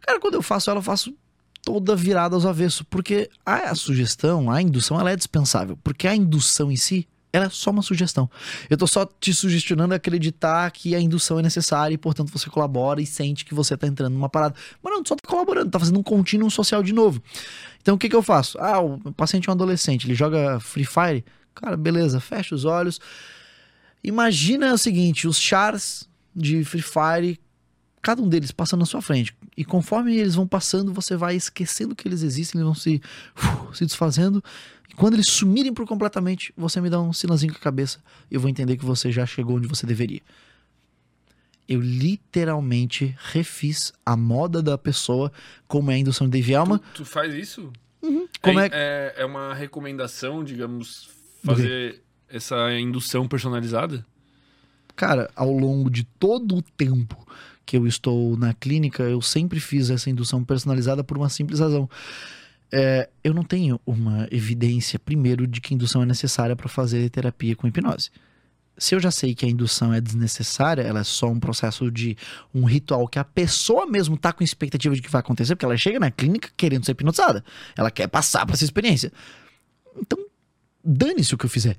Cara, 0.00 0.18
quando 0.18 0.34
eu 0.34 0.42
faço 0.42 0.70
ela, 0.70 0.78
eu 0.78 0.82
faço 0.84 1.14
toda 1.62 1.94
virada 1.94 2.34
aos 2.34 2.46
avessos, 2.46 2.82
porque 2.82 3.28
a 3.44 3.74
sugestão, 3.74 4.50
a 4.50 4.62
indução, 4.62 4.98
ela 4.98 5.10
é 5.10 5.16
dispensável, 5.16 5.78
porque 5.84 6.08
a 6.08 6.16
indução 6.16 6.72
em 6.72 6.76
si, 6.76 7.06
ela 7.32 7.46
é 7.46 7.50
só 7.50 7.70
uma 7.70 7.82
sugestão. 7.82 8.28
Eu 8.68 8.76
tô 8.76 8.86
só 8.86 9.04
te 9.04 9.32
sugestionando 9.32 9.94
acreditar 9.94 10.70
que 10.70 10.94
a 10.94 11.00
indução 11.00 11.38
é 11.38 11.42
necessária 11.42 11.94
e, 11.94 11.98
portanto, 11.98 12.30
você 12.30 12.50
colabora 12.50 13.00
e 13.00 13.06
sente 13.06 13.44
que 13.44 13.54
você 13.54 13.76
tá 13.76 13.86
entrando 13.86 14.14
numa 14.14 14.28
parada. 14.28 14.54
Mas 14.82 14.92
não, 14.92 15.02
só 15.04 15.14
tá 15.14 15.28
colaborando, 15.28 15.70
tá 15.70 15.78
fazendo 15.78 15.98
um 15.98 16.02
contínuo 16.02 16.50
social 16.50 16.82
de 16.82 16.92
novo. 16.92 17.22
Então, 17.80 17.94
o 17.94 17.98
que 17.98 18.08
que 18.08 18.16
eu 18.16 18.22
faço? 18.22 18.58
Ah, 18.58 18.80
o 18.80 18.98
paciente 19.12 19.48
é 19.48 19.52
um 19.52 19.54
adolescente, 19.54 20.06
ele 20.06 20.14
joga 20.14 20.58
Free 20.60 20.84
Fire. 20.84 21.24
Cara, 21.54 21.76
beleza, 21.76 22.20
fecha 22.20 22.54
os 22.54 22.64
olhos. 22.64 23.00
Imagina 24.02 24.72
o 24.72 24.78
seguinte, 24.78 25.28
os 25.28 25.38
chars 25.38 26.08
de 26.34 26.64
Free 26.64 26.82
Fire 26.82 27.40
cada 28.02 28.22
um 28.22 28.28
deles 28.28 28.50
passando 28.50 28.80
na 28.80 28.86
sua 28.86 29.02
frente. 29.02 29.34
E 29.56 29.64
conforme 29.64 30.16
eles 30.16 30.34
vão 30.34 30.46
passando, 30.46 30.92
você 30.92 31.16
vai 31.16 31.34
esquecendo 31.36 31.94
que 31.94 32.06
eles 32.08 32.22
existem, 32.22 32.58
eles 32.60 32.64
vão 32.66 32.74
se, 32.74 33.00
uf, 33.36 33.76
se 33.76 33.84
desfazendo. 33.84 34.42
E 34.88 34.94
quando 34.94 35.14
eles 35.14 35.28
sumirem 35.28 35.72
por 35.74 35.86
completamente, 35.86 36.52
você 36.56 36.80
me 36.80 36.88
dá 36.88 37.00
um 37.00 37.12
sinalzinho 37.12 37.52
com 37.52 37.58
a 37.58 37.62
cabeça 37.62 37.98
e 38.30 38.34
eu 38.34 38.40
vou 38.40 38.48
entender 38.48 38.76
que 38.76 38.84
você 38.84 39.10
já 39.12 39.26
chegou 39.26 39.56
onde 39.56 39.66
você 39.68 39.86
deveria. 39.86 40.20
Eu 41.68 41.80
literalmente 41.80 43.14
refiz 43.32 43.92
a 44.04 44.16
moda 44.16 44.60
da 44.62 44.76
pessoa, 44.76 45.30
como 45.68 45.90
é 45.90 45.94
a 45.94 45.98
indução 45.98 46.26
de 46.26 46.32
Dave 46.32 46.52
Elman. 46.52 46.78
Tu, 46.78 46.84
tu 46.94 47.04
faz 47.04 47.32
isso? 47.34 47.72
Como 48.42 48.58
é, 48.58 48.66
é- 48.66 48.70
é, 48.72 49.14
é 49.18 49.24
uma 49.26 49.54
recomendação, 49.54 50.42
digamos, 50.42 51.10
fazer 51.44 52.02
essa 52.28 52.72
indução 52.78 53.28
personalizada? 53.28 54.04
Cara, 54.96 55.30
ao 55.36 55.52
longo 55.52 55.88
de 55.90 56.04
todo 56.04 56.56
o 56.56 56.62
tempo 56.62 57.26
que 57.64 57.76
eu 57.76 57.86
estou 57.86 58.36
na 58.36 58.52
clínica, 58.54 59.02
eu 59.02 59.22
sempre 59.22 59.60
fiz 59.60 59.90
essa 59.90 60.10
indução 60.10 60.44
personalizada 60.44 61.04
por 61.04 61.16
uma 61.16 61.28
simples 61.28 61.60
razão. 61.60 61.88
É, 62.72 63.08
eu 63.24 63.34
não 63.34 63.42
tenho 63.42 63.80
uma 63.84 64.28
evidência, 64.30 64.98
primeiro, 64.98 65.46
de 65.46 65.60
que 65.60 65.74
indução 65.74 66.02
é 66.02 66.06
necessária 66.06 66.54
para 66.54 66.68
fazer 66.68 67.08
terapia 67.10 67.56
com 67.56 67.66
hipnose. 67.66 68.10
Se 68.78 68.94
eu 68.94 69.00
já 69.00 69.10
sei 69.10 69.34
que 69.34 69.44
a 69.44 69.48
indução 69.48 69.92
é 69.92 70.00
desnecessária, 70.00 70.82
ela 70.82 71.00
é 71.00 71.04
só 71.04 71.28
um 71.28 71.38
processo 71.38 71.90
de 71.90 72.16
um 72.54 72.64
ritual 72.64 73.06
que 73.06 73.18
a 73.18 73.24
pessoa 73.24 73.86
mesmo 73.86 74.16
tá 74.16 74.32
com 74.32 74.42
expectativa 74.42 74.94
de 74.94 75.02
que 75.02 75.10
vai 75.10 75.20
acontecer, 75.20 75.54
porque 75.54 75.66
ela 75.66 75.76
chega 75.76 76.00
na 76.00 76.10
clínica 76.10 76.48
querendo 76.56 76.86
ser 76.86 76.92
hipnotizada. 76.92 77.44
Ela 77.76 77.90
quer 77.90 78.08
passar 78.08 78.46
por 78.46 78.54
essa 78.54 78.64
experiência. 78.64 79.12
Então, 79.96 80.18
dane-se 80.82 81.34
o 81.34 81.38
que 81.38 81.44
eu 81.44 81.50
fizer. 81.50 81.76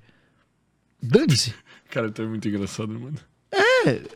Dane-se. 1.01 1.55
Cara, 1.89 2.11
tu 2.11 2.21
é 2.21 2.27
muito 2.27 2.47
engraçado, 2.47 2.97
mano. 2.99 3.17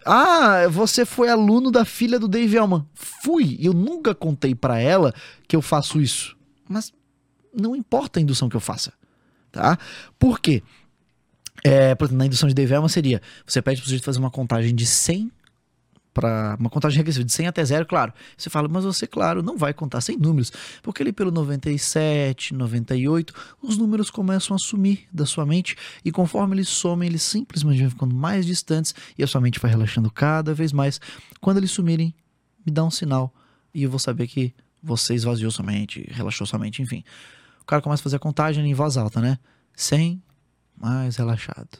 Ah, 0.05 0.67
você 0.69 1.05
foi 1.05 1.29
aluno 1.29 1.71
da 1.71 1.85
filha 1.85 2.19
do 2.19 2.27
Dave 2.27 2.55
Elman. 2.55 2.85
Fui. 2.93 3.57
Eu 3.59 3.73
nunca 3.73 4.13
contei 4.13 4.53
pra 4.53 4.79
ela 4.79 5.13
que 5.47 5.55
eu 5.55 5.61
faço 5.61 6.01
isso. 6.01 6.37
Mas 6.67 6.93
não 7.53 7.75
importa 7.75 8.19
a 8.19 8.21
indução 8.21 8.49
que 8.49 8.55
eu 8.55 8.61
faça. 8.61 8.93
Tá? 9.51 9.77
Por 10.19 10.39
quê? 10.39 10.61
É, 11.63 11.95
na 12.11 12.25
indução 12.25 12.49
de 12.49 12.55
Dave 12.55 12.73
Elman 12.73 12.89
seria: 12.89 13.21
você 13.45 13.61
pede 13.61 13.81
pro 13.81 13.85
sujeito 13.85 14.03
fazer 14.03 14.19
uma 14.19 14.31
contagem 14.31 14.75
de 14.75 14.85
100 14.85 15.31
para 16.15 16.55
uma 16.57 16.69
contagem 16.69 16.97
regressiva 16.97 17.25
de 17.25 17.33
100 17.33 17.47
até 17.47 17.63
0, 17.63 17.85
claro. 17.85 18.13
Você 18.37 18.49
fala, 18.49 18.69
mas 18.69 18.85
você, 18.85 19.05
claro, 19.05 19.43
não 19.43 19.57
vai 19.57 19.73
contar 19.73 19.99
100 19.99 20.17
números, 20.17 20.49
porque 20.81 21.03
ali 21.03 21.11
pelo 21.11 21.29
97, 21.29 22.53
98, 22.53 23.33
os 23.61 23.77
números 23.77 24.09
começam 24.09 24.55
a 24.55 24.57
sumir 24.57 25.09
da 25.11 25.25
sua 25.25 25.45
mente 25.45 25.75
e 26.05 26.13
conforme 26.13 26.55
eles 26.55 26.69
somem, 26.69 27.09
eles 27.09 27.21
simplesmente 27.21 27.81
vão 27.81 27.89
ficando 27.89 28.15
mais 28.15 28.45
distantes 28.45 28.95
e 29.17 29.23
a 29.23 29.27
sua 29.27 29.41
mente 29.41 29.59
vai 29.59 29.69
relaxando 29.69 30.09
cada 30.09 30.53
vez 30.53 30.71
mais. 30.71 31.01
Quando 31.41 31.57
eles 31.57 31.71
sumirem, 31.71 32.15
me 32.65 32.71
dá 32.71 32.85
um 32.85 32.89
sinal 32.89 33.33
e 33.73 33.83
eu 33.83 33.89
vou 33.89 33.99
saber 33.99 34.25
que 34.27 34.53
você 34.81 35.15
esvaziou 35.15 35.51
sua 35.51 35.65
mente, 35.65 36.09
relaxou 36.11 36.47
sua 36.47 36.57
mente, 36.57 36.81
enfim. 36.81 37.03
O 37.61 37.65
cara 37.65 37.81
começa 37.81 38.01
a 38.01 38.05
fazer 38.05 38.15
a 38.15 38.19
contagem 38.19 38.65
em 38.65 38.73
voz 38.73 38.95
alta, 38.95 39.19
né? 39.19 39.37
100 39.75 40.23
mais 40.77 41.17
relaxado. 41.17 41.79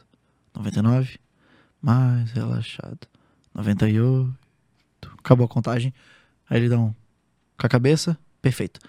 99 0.54 1.18
mais 1.80 2.30
relaxado. 2.32 3.08
98. 3.56 4.34
Acabou 5.18 5.46
a 5.46 5.48
contagem. 5.48 5.92
Aí 6.48 6.58
ele 6.58 6.68
dá 6.68 6.78
um 6.78 6.94
com 7.58 7.66
a 7.66 7.68
cabeça. 7.68 8.18
Perfeito. 8.40 8.80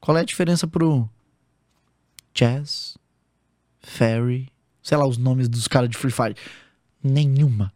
Qual 0.00 0.16
é 0.16 0.20
a 0.20 0.24
diferença 0.24 0.66
pro 0.66 1.08
Jazz, 2.32 2.96
Fairy, 3.80 4.48
sei 4.82 4.96
lá 4.96 5.06
os 5.06 5.18
nomes 5.18 5.48
dos 5.48 5.66
caras 5.66 5.90
de 5.90 5.96
Free 5.96 6.12
Fire? 6.12 6.36
Nenhuma. 7.02 7.72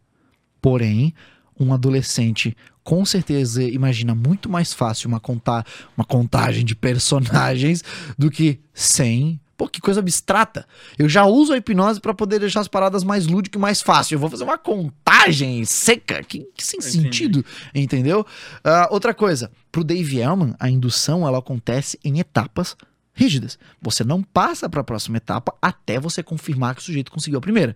Porém, 0.61 1.13
um 1.59 1.73
adolescente 1.73 2.55
com 2.83 3.05
certeza 3.05 3.63
imagina 3.63 4.15
muito 4.15 4.49
mais 4.49 4.73
fácil 4.73 5.07
uma, 5.07 5.19
contar, 5.19 5.65
uma 5.95 6.05
contagem 6.05 6.65
de 6.65 6.75
personagens 6.75 7.83
do 8.17 8.31
que 8.31 8.59
100. 8.73 9.39
Pô, 9.61 9.67
que 9.67 9.79
coisa 9.79 9.99
abstrata. 9.99 10.65
Eu 10.97 11.07
já 11.07 11.23
uso 11.23 11.53
a 11.53 11.57
hipnose 11.57 11.99
para 11.99 12.15
poder 12.15 12.39
deixar 12.39 12.61
as 12.61 12.67
paradas 12.67 13.03
mais 13.03 13.27
lúdicas 13.27 13.59
e 13.59 13.61
mais 13.61 13.79
fácil. 13.79 14.15
Eu 14.15 14.19
vou 14.19 14.27
fazer 14.27 14.43
uma 14.43 14.57
contagem 14.57 15.63
seca, 15.65 16.23
que, 16.23 16.47
que 16.55 16.65
sem 16.65 16.79
Entendi. 16.79 17.03
sentido, 17.03 17.45
entendeu? 17.75 18.25
Ah, 18.63 18.87
outra 18.89 19.13
coisa, 19.13 19.51
pro 19.71 19.83
Dave 19.83 20.19
Elman, 20.19 20.55
a 20.59 20.67
indução 20.67 21.27
ela 21.27 21.37
acontece 21.37 21.99
em 22.03 22.17
etapas 22.17 22.75
rígidas. 23.13 23.59
Você 23.79 24.03
não 24.03 24.23
passa 24.23 24.67
para 24.67 24.81
a 24.81 24.83
próxima 24.83 25.17
etapa 25.17 25.53
até 25.61 25.99
você 25.99 26.23
confirmar 26.23 26.73
que 26.73 26.81
o 26.81 26.83
sujeito 26.83 27.11
conseguiu 27.11 27.37
a 27.37 27.41
primeira. 27.41 27.75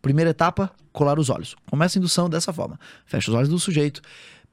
Primeira 0.00 0.30
etapa, 0.30 0.72
colar 0.94 1.18
os 1.18 1.28
olhos. 1.28 1.54
Começa 1.68 1.98
a 1.98 2.00
indução 2.00 2.30
dessa 2.30 2.54
forma. 2.54 2.80
Fecha 3.04 3.30
os 3.30 3.36
olhos 3.36 3.50
do 3.50 3.58
sujeito, 3.58 4.00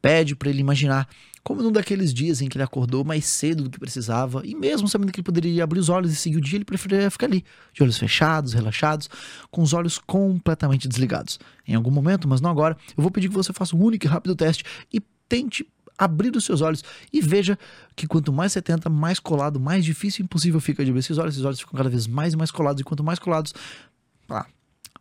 pede 0.01 0.35
para 0.35 0.49
ele 0.49 0.59
imaginar 0.59 1.07
como 1.45 1.61
num 1.61 1.71
daqueles 1.71 2.11
dias 2.11 2.41
em 2.41 2.49
que 2.49 2.57
ele 2.57 2.63
acordou 2.63 3.03
mais 3.03 3.23
cedo 3.23 3.65
do 3.65 3.69
que 3.69 3.77
precisava, 3.77 4.41
e 4.43 4.55
mesmo 4.55 4.87
sabendo 4.87 5.11
que 5.11 5.19
ele 5.19 5.25
poderia 5.25 5.63
abrir 5.63 5.79
os 5.79 5.89
olhos 5.89 6.11
e 6.11 6.15
seguir 6.15 6.37
o 6.37 6.41
dia, 6.41 6.57
ele 6.57 6.65
preferia 6.65 7.09
ficar 7.11 7.27
ali, 7.27 7.45
de 7.71 7.83
olhos 7.83 7.99
fechados, 7.99 8.53
relaxados, 8.53 9.07
com 9.51 9.61
os 9.61 9.71
olhos 9.71 9.99
completamente 9.99 10.87
desligados. 10.87 11.39
Em 11.67 11.75
algum 11.75 11.91
momento, 11.91 12.27
mas 12.27 12.41
não 12.41 12.49
agora, 12.49 12.75
eu 12.97 13.03
vou 13.03 13.11
pedir 13.11 13.29
que 13.29 13.35
você 13.35 13.53
faça 13.53 13.75
um 13.75 13.79
único 13.79 14.07
e 14.07 14.09
rápido 14.09 14.35
teste 14.35 14.63
e 14.91 14.99
tente 15.29 15.67
abrir 15.95 16.35
os 16.35 16.43
seus 16.43 16.61
olhos 16.61 16.83
e 17.13 17.21
veja 17.21 17.59
que 17.95 18.07
quanto 18.07 18.33
mais 18.33 18.51
você 18.51 18.59
tenta, 18.59 18.89
mais 18.89 19.19
colado, 19.19 19.59
mais 19.59 19.85
difícil 19.85 20.23
e 20.23 20.25
impossível 20.25 20.59
fica 20.59 20.83
de 20.83 20.89
abrir 20.89 20.99
esses 20.99 21.19
olhos. 21.19 21.35
Esses 21.35 21.45
olhos 21.45 21.59
ficam 21.59 21.77
cada 21.77 21.89
vez 21.89 22.07
mais 22.07 22.33
e 22.33 22.37
mais 22.37 22.49
colados, 22.49 22.81
e 22.81 22.83
quanto 22.83 23.03
mais 23.03 23.19
colados, 23.19 23.53
ah, 24.29 24.47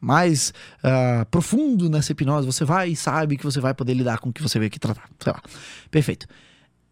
mais 0.05 0.52
ah, 0.83 1.26
profundo 1.31 1.89
nessa 1.89 2.12
hipnose 2.12 2.47
você 2.47 2.65
vai 2.65 2.91
e 2.91 2.97
sabe 2.97 3.36
que 3.36 3.44
você 3.44 3.60
vai 3.60 3.73
poder 3.74 3.94
lidar 3.94 4.18
com 4.18 4.28
o 4.28 4.33
que 4.33 4.42
você 4.42 4.58
veio 4.58 4.66
aqui 4.68 4.78
tratar. 4.78 5.08
Sei 5.18 5.33
lá. 5.33 5.42
Perfeito. 5.91 6.26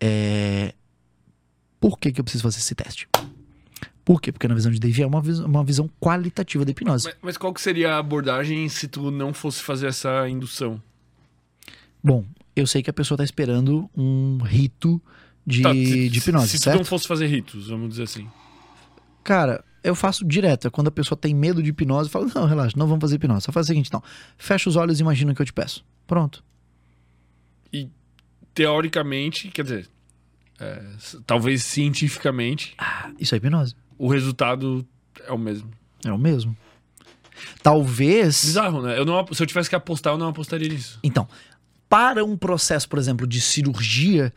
É... 0.01 0.75
Por 1.81 1.99
que, 1.99 2.13
que 2.13 2.21
eu 2.21 2.25
preciso 2.25 2.43
fazer 2.45 2.59
esse 2.59 2.75
teste? 2.75 3.09
Por 4.05 4.21
quê? 4.21 4.33
Porque 4.33 4.49
na 4.49 4.55
visão 4.55 4.71
de 4.73 4.81
Dave 4.81 5.03
é 5.03 5.07
uma, 5.07 5.21
vis- 5.21 5.39
uma 5.39 5.63
visão 5.63 5.89
qualitativa 6.01 6.65
da 6.65 6.71
hipnose. 6.73 7.05
Mas, 7.07 7.17
mas 7.23 7.37
qual 7.37 7.53
que 7.55 7.61
seria 7.61 7.95
a 7.95 7.99
abordagem 7.99 8.69
se 8.69 8.89
tu 8.89 9.11
não 9.11 9.33
fosse 9.33 9.63
fazer 9.63 9.87
essa 9.89 10.29
indução? 10.29 10.83
Bom, 12.03 12.25
eu 12.57 12.67
sei 12.67 12.83
que 12.83 12.91
a 12.91 12.93
pessoa 12.93 13.17
tá 13.19 13.23
esperando 13.25 13.89
um 13.97 14.39
rito 14.43 15.01
de, 15.47 15.63
Tá, 15.63 15.73
se, 15.73 16.09
de 16.09 16.19
hipnose, 16.19 16.49
se 16.49 16.59
tu 16.59 16.65
certo? 16.65 16.79
não 16.79 16.85
fosse 16.85 17.07
fazer 17.07 17.27
ritos, 17.27 17.69
vamos 17.69 17.91
dizer 17.91 18.05
assim. 18.05 18.29
Cara, 19.23 19.65
eu 19.83 19.95
faço 19.95 20.25
direto. 20.25 20.67
É 20.67 20.71
quando 20.71 20.89
a 20.89 20.91
pessoa 20.91 21.19
tem 21.19 21.35
medo 21.35 21.63
de 21.63 21.71
hipnose, 21.71 22.09
eu 22.09 22.13
falo, 22.13 22.31
não, 22.35 22.47
relaxa, 22.47 22.75
não 22.77 22.87
vamos 22.87 23.01
fazer 23.01 23.17
hipnose. 23.17 23.45
Só 23.45 23.53
faz 23.53 23.67
o 23.67 23.69
seguinte, 23.69 23.89
então. 23.89 24.03
Fecha 24.37 24.69
os 24.69 24.77
olhos 24.77 24.99
e 24.99 25.03
imagina 25.03 25.33
o 25.33 25.35
que 25.35 25.43
eu 25.43 25.47
te 25.47 25.53
peço. 25.53 25.85
Pronto. 26.07 26.43
Teoricamente, 28.55 29.49
quer 29.49 29.63
dizer, 29.63 29.89
é, 30.61 30.83
talvez 31.27 31.65
cientificamente, 31.65 32.77
Isso 33.19 33.35
é 33.35 33.39
hipnose. 33.39 33.75
o 33.97 34.09
resultado 34.09 34.87
é 35.27 35.33
o 35.33 35.39
mesmo. 35.39 35.71
É 36.05 36.13
o 36.13 36.19
mesmo. 36.19 36.55
Talvez. 37.63 38.45
Bizarro, 38.45 38.83
né? 38.83 38.99
Eu 38.99 39.07
não, 39.07 39.27
se 39.33 39.43
eu 39.43 39.47
tivesse 39.47 39.71
que 39.71 39.75
apostar, 39.75 40.13
eu 40.13 40.19
não 40.19 40.29
apostaria 40.29 40.69
nisso. 40.69 40.99
Então, 41.03 41.27
para 41.89 42.25
um 42.25 42.37
processo, 42.37 42.89
por 42.89 42.99
exemplo, 42.99 43.27
de 43.27 43.41
cirurgia, 43.41 44.33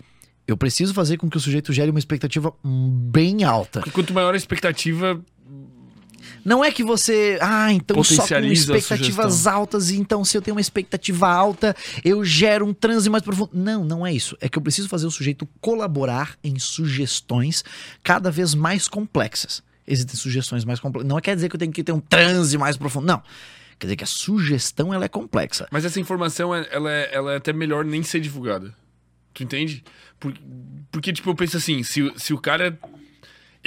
eu 0.48 0.56
preciso 0.56 0.94
fazer 0.94 1.18
com 1.18 1.30
que 1.30 1.38
o 1.38 1.40
sujeito 1.40 1.74
gere 1.74 1.90
uma 1.90 2.00
expectativa 2.00 2.54
bem 2.64 3.44
alta. 3.44 3.80
Porque 3.80 3.92
quanto 3.92 4.14
maior 4.14 4.34
a 4.34 4.38
expectativa, 4.38 5.22
Não 6.46 6.64
é 6.64 6.72
que 6.72 6.84
você, 6.84 7.40
ah, 7.42 7.74
então 7.74 7.98
só 8.04 8.22
com 8.28 8.46
expectativas 8.54 9.48
altas, 9.48 9.90
e 9.90 9.98
então 9.98 10.24
se 10.24 10.38
eu 10.38 10.42
tenho 10.44 10.56
uma 10.56 10.62
expectativa 10.62 11.28
alta, 11.28 11.76
eu 12.04 12.24
gero 12.24 12.66
um 12.68 12.74
transe 12.74 13.10
mais 13.10 13.24
profundo. 13.24 13.50
Não, 13.52 13.84
não 13.84 14.06
é 14.06 14.14
isso. 14.14 14.38
É 14.40 14.48
que 14.48 14.56
eu 14.58 14.62
preciso 14.62 14.88
fazer 14.88 15.08
o 15.08 15.12
sujeito 15.12 15.48
colaborar 15.60 16.38
em 16.44 16.60
sugestões 16.60 17.64
cada 18.04 18.30
vez 18.30 18.54
mais 18.54 18.88
complexas. 18.88 19.64
Existem 19.88 20.16
sugestões 20.16 20.64
mais 20.64 20.80
complexas. 20.80 21.10
Não 21.10 21.20
quer 21.20 21.36
dizer 21.36 21.50
que 21.50 21.56
eu 21.56 21.60
tenho 21.60 21.72
que 21.72 21.84
ter 21.84 21.92
um 21.92 22.00
transe 22.00 22.58
mais 22.58 22.78
profundo. 22.78 23.08
Não. 23.08 23.22
Quer 23.80 23.88
dizer 23.88 23.96
que 23.98 24.04
a 24.04 24.08
sugestão 24.08 24.94
ela 24.94 25.06
é 25.06 25.10
complexa. 25.10 25.68
mas 25.72 25.84
essa 25.84 26.00
informação, 26.00 26.56
é- 26.56 26.68
ela 26.72 26.92
é, 26.92 27.10
ela 27.14 27.34
é 27.34 27.38
até 27.38 27.52
melhor 27.52 27.84
nem 27.84 28.02
ser 28.04 28.20
divulgada. 28.20 28.74
Tu 29.34 29.44
entende? 29.44 29.84
Por- 30.20 30.34
porque, 30.92 31.12
tipo, 31.12 31.30
eu 31.30 31.36
penso 31.36 31.58
assim, 31.58 31.84
se, 31.84 32.02
o- 32.02 32.18
se 32.18 32.34
o 32.34 32.38
cara... 32.38 32.78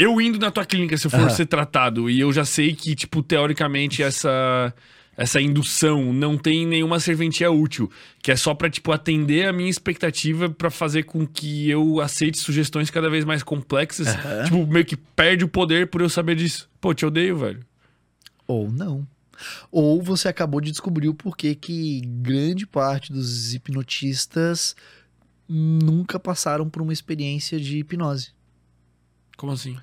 Eu 0.01 0.21
indo 0.21 0.39
na 0.39 0.49
tua 0.49 0.65
clínica, 0.65 0.97
se 0.97 1.09
eu 1.09 1.11
for 1.11 1.21
Aham. 1.21 1.31
ser 1.31 1.47
tratado, 1.47 2.09
e 2.09 2.21
eu 2.21 2.33
já 2.33 2.45
sei 2.45 2.73
que, 2.73 2.95
tipo, 2.95 3.21
teoricamente, 3.21 4.01
essa... 4.01 4.73
essa 5.17 5.41
indução, 5.41 6.13
não 6.13 6.39
tem 6.39 6.65
nenhuma 6.65 7.01
serventia 7.01 7.51
útil, 7.51 7.91
que 8.23 8.31
é 8.31 8.37
só 8.37 8.55
pra, 8.55 8.71
tipo, 8.71 8.93
atender 8.93 9.49
a 9.49 9.53
minha 9.53 9.69
expectativa 9.69 10.49
pra 10.49 10.71
fazer 10.71 11.03
com 11.03 11.27
que 11.27 11.69
eu 11.69 12.01
aceite 12.01 12.39
sugestões 12.39 12.91
cada 12.91 13.11
vez 13.11 13.25
mais 13.25 13.43
complexas. 13.43 14.07
Aham. 14.07 14.45
Tipo, 14.45 14.67
meio 14.69 14.85
que 14.85 14.97
perde 14.97 15.45
o 15.45 15.49
poder 15.49 15.89
por 15.89 16.01
eu 16.01 16.09
saber 16.09 16.37
disso. 16.37 16.71
Pô, 16.81 16.95
te 16.95 17.05
odeio, 17.05 17.37
velho. 17.37 17.67
Ou 18.47 18.71
não. 18.71 19.05
Ou 19.71 20.01
você 20.01 20.29
acabou 20.29 20.61
de 20.61 20.71
descobrir 20.71 21.09
o 21.09 21.15
porquê 21.15 21.57
que 21.57 22.03
grande 22.07 22.69
parte 22.69 23.13
dos 23.13 23.53
hipnotistas 23.53 24.77
nunca 25.49 26.21
passaram 26.21 26.71
por 26.71 26.83
uma 26.83 26.93
experiência 26.93 27.59
de 27.59 27.79
hipnose. 27.79 28.31
Como 29.37 29.53
assim? 29.53 29.77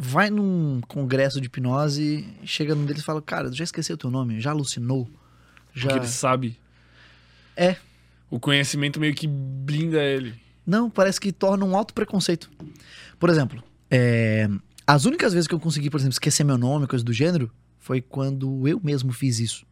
Vai 0.00 0.30
num 0.30 0.80
congresso 0.86 1.40
de 1.40 1.48
hipnose, 1.48 2.24
chega 2.44 2.72
num 2.72 2.84
deles 2.84 3.02
e 3.02 3.04
fala: 3.04 3.20
Cara, 3.20 3.52
já 3.52 3.64
esqueceu 3.64 3.94
o 3.94 3.98
teu 3.98 4.10
nome? 4.12 4.40
Já 4.40 4.52
alucinou? 4.52 5.10
Já. 5.74 5.88
Porque 5.88 5.98
ele 5.98 6.08
sabe. 6.08 6.56
É. 7.56 7.76
O 8.30 8.38
conhecimento 8.38 9.00
meio 9.00 9.12
que 9.12 9.26
blinda 9.26 10.00
ele. 10.00 10.40
Não, 10.64 10.88
parece 10.88 11.20
que 11.20 11.32
torna 11.32 11.64
um 11.64 11.76
alto 11.76 11.92
preconceito. 11.94 12.48
Por 13.18 13.28
exemplo, 13.28 13.60
é, 13.90 14.48
as 14.86 15.04
únicas 15.04 15.32
vezes 15.32 15.48
que 15.48 15.54
eu 15.54 15.58
consegui, 15.58 15.90
por 15.90 15.98
exemplo, 15.98 16.12
esquecer 16.12 16.44
meu 16.44 16.56
nome, 16.56 16.86
coisa 16.86 17.04
do 17.04 17.12
gênero, 17.12 17.50
foi 17.78 18.00
quando 18.00 18.68
eu 18.68 18.80
mesmo 18.84 19.12
fiz 19.12 19.40
isso. 19.40 19.66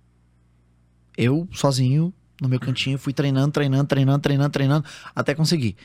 Eu, 1.16 1.48
sozinho, 1.52 2.12
no 2.40 2.48
meu 2.48 2.58
cantinho, 2.58 2.98
fui 2.98 3.12
treinando, 3.12 3.52
treinando, 3.52 3.86
treinando, 3.86 4.20
treinando, 4.20 4.50
treinando, 4.50 4.88
até 5.14 5.34
conseguir. 5.34 5.76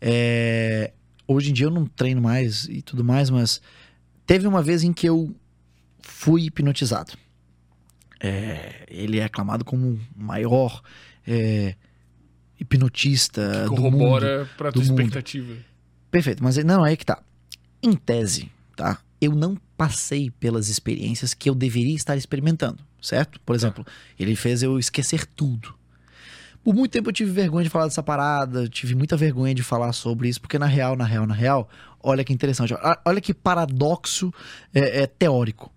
É, 0.00 0.92
hoje 1.28 1.50
em 1.50 1.52
dia 1.52 1.66
eu 1.66 1.70
não 1.70 1.86
treino 1.86 2.20
mais 2.20 2.64
e 2.64 2.82
tudo 2.82 3.04
mais, 3.04 3.30
mas 3.30 3.60
teve 4.26 4.46
uma 4.48 4.62
vez 4.62 4.82
em 4.82 4.92
que 4.92 5.08
eu 5.08 5.32
fui 6.00 6.46
hipnotizado. 6.46 7.12
É, 8.20 8.84
ele 8.88 9.18
é 9.20 9.24
aclamado 9.24 9.64
como 9.64 9.90
o 9.92 10.00
maior 10.16 10.82
é, 11.24 11.76
hipnotista 12.58 13.42
Que 13.50 13.58
É, 13.58 13.64
do 13.64 13.70
mundo. 13.70 13.82
corrobora 13.98 14.48
pra 14.56 14.72
tua 14.72 14.82
do 14.82 14.88
mundo. 14.88 15.00
expectativa. 15.00 15.54
Perfeito, 16.10 16.42
mas 16.42 16.56
não, 16.64 16.82
aí 16.82 16.96
que 16.96 17.04
tá. 17.06 17.22
Em 17.82 17.92
tese, 17.94 18.50
tá? 18.74 18.98
Eu 19.20 19.34
não 19.34 19.56
passei 19.76 20.30
pelas 20.30 20.68
experiências 20.68 21.34
que 21.34 21.48
eu 21.48 21.54
deveria 21.54 21.94
estar 21.94 22.16
experimentando, 22.16 22.82
certo? 23.00 23.38
Por 23.40 23.54
exemplo, 23.54 23.86
ele 24.18 24.34
fez 24.34 24.62
eu 24.62 24.78
esquecer 24.78 25.24
tudo. 25.26 25.74
Por 26.68 26.74
muito 26.74 26.92
tempo 26.92 27.08
eu 27.08 27.14
tive 27.14 27.30
vergonha 27.30 27.64
de 27.64 27.70
falar 27.70 27.86
dessa 27.86 28.02
parada, 28.02 28.68
tive 28.68 28.94
muita 28.94 29.16
vergonha 29.16 29.54
de 29.54 29.62
falar 29.62 29.90
sobre 29.94 30.28
isso, 30.28 30.38
porque 30.38 30.58
na 30.58 30.66
real, 30.66 30.96
na 30.96 31.04
real, 31.06 31.26
na 31.26 31.32
real, 31.32 31.66
olha 31.98 32.22
que 32.22 32.30
interessante, 32.30 32.74
olha 33.06 33.22
que 33.22 33.32
paradoxo 33.32 34.30
é, 34.74 35.00
é, 35.00 35.06
teórico. 35.06 35.72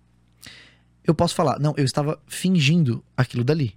Eu 1.02 1.14
posso 1.14 1.34
falar, 1.34 1.58
não, 1.58 1.72
eu 1.78 1.84
estava 1.86 2.20
fingindo 2.26 3.02
aquilo 3.16 3.42
dali, 3.42 3.74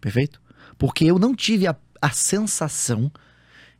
perfeito? 0.00 0.40
Porque 0.78 1.04
eu 1.04 1.18
não 1.18 1.34
tive 1.34 1.66
a, 1.66 1.76
a 2.00 2.08
sensação 2.08 3.12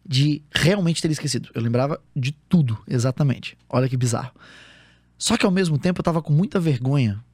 de 0.04 0.42
realmente 0.54 1.00
ter 1.00 1.10
esquecido. 1.10 1.48
Eu 1.54 1.62
lembrava 1.62 1.98
de 2.14 2.32
tudo, 2.50 2.78
exatamente. 2.86 3.56
Olha 3.66 3.88
que 3.88 3.96
bizarro. 3.96 4.34
Só 5.16 5.38
que 5.38 5.46
ao 5.46 5.50
mesmo 5.50 5.78
tempo 5.78 6.00
eu 6.00 6.04
tava 6.04 6.20
com 6.20 6.34
muita 6.34 6.60
vergonha 6.60 7.24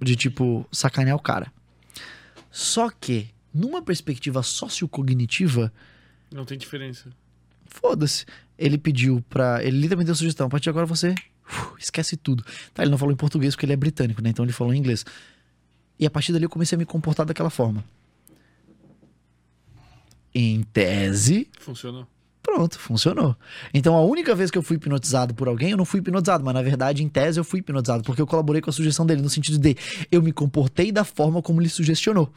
de, 0.00 0.14
tipo, 0.14 0.64
sacanear 0.70 1.16
o 1.16 1.20
cara. 1.20 1.52
Só 2.52 2.88
que, 2.88 3.33
numa 3.54 3.80
perspectiva 3.80 4.42
sociocognitiva, 4.42 5.72
Não 6.32 6.44
tem 6.44 6.58
diferença. 6.58 7.10
foda-se. 7.66 8.26
Ele 8.58 8.76
pediu 8.78 9.24
pra. 9.28 9.62
Ele 9.64 9.78
literalmente 9.78 10.06
deu 10.06 10.14
sugestão. 10.14 10.46
A 10.46 10.50
partir 10.50 10.64
de 10.64 10.70
agora 10.70 10.86
você 10.86 11.14
uf, 11.48 11.72
esquece 11.78 12.16
tudo. 12.16 12.44
Tá, 12.72 12.82
ele 12.82 12.90
não 12.90 12.98
falou 12.98 13.12
em 13.12 13.16
português 13.16 13.54
porque 13.54 13.66
ele 13.66 13.72
é 13.72 13.76
britânico, 13.76 14.20
né? 14.22 14.30
Então 14.30 14.44
ele 14.44 14.52
falou 14.52 14.72
em 14.74 14.78
inglês. 14.78 15.04
E 15.98 16.04
a 16.06 16.10
partir 16.10 16.32
dali 16.32 16.44
eu 16.44 16.50
comecei 16.50 16.74
a 16.76 16.78
me 16.78 16.84
comportar 16.84 17.24
daquela 17.26 17.50
forma. 17.50 17.84
Em 20.34 20.62
tese, 20.64 21.48
Funcionou. 21.60 22.06
Pronto, 22.42 22.78
funcionou. 22.78 23.34
Então 23.72 23.94
a 23.96 24.02
única 24.04 24.34
vez 24.34 24.50
que 24.50 24.58
eu 24.58 24.62
fui 24.62 24.76
hipnotizado 24.76 25.32
por 25.34 25.48
alguém, 25.48 25.70
eu 25.70 25.76
não 25.76 25.84
fui 25.84 26.00
hipnotizado, 26.00 26.44
mas 26.44 26.52
na 26.52 26.60
verdade, 26.60 27.02
em 27.02 27.08
tese, 27.08 27.38
eu 27.40 27.44
fui 27.44 27.60
hipnotizado, 27.60 28.02
porque 28.02 28.20
eu 28.20 28.26
colaborei 28.26 28.60
com 28.60 28.68
a 28.68 28.72
sugestão 28.72 29.06
dele, 29.06 29.22
no 29.22 29.30
sentido 29.30 29.58
de 29.58 29.76
eu 30.12 30.20
me 30.20 30.30
comportei 30.32 30.92
da 30.92 31.04
forma 31.04 31.40
como 31.40 31.62
ele 31.62 31.68
sugestionou. 31.70 32.30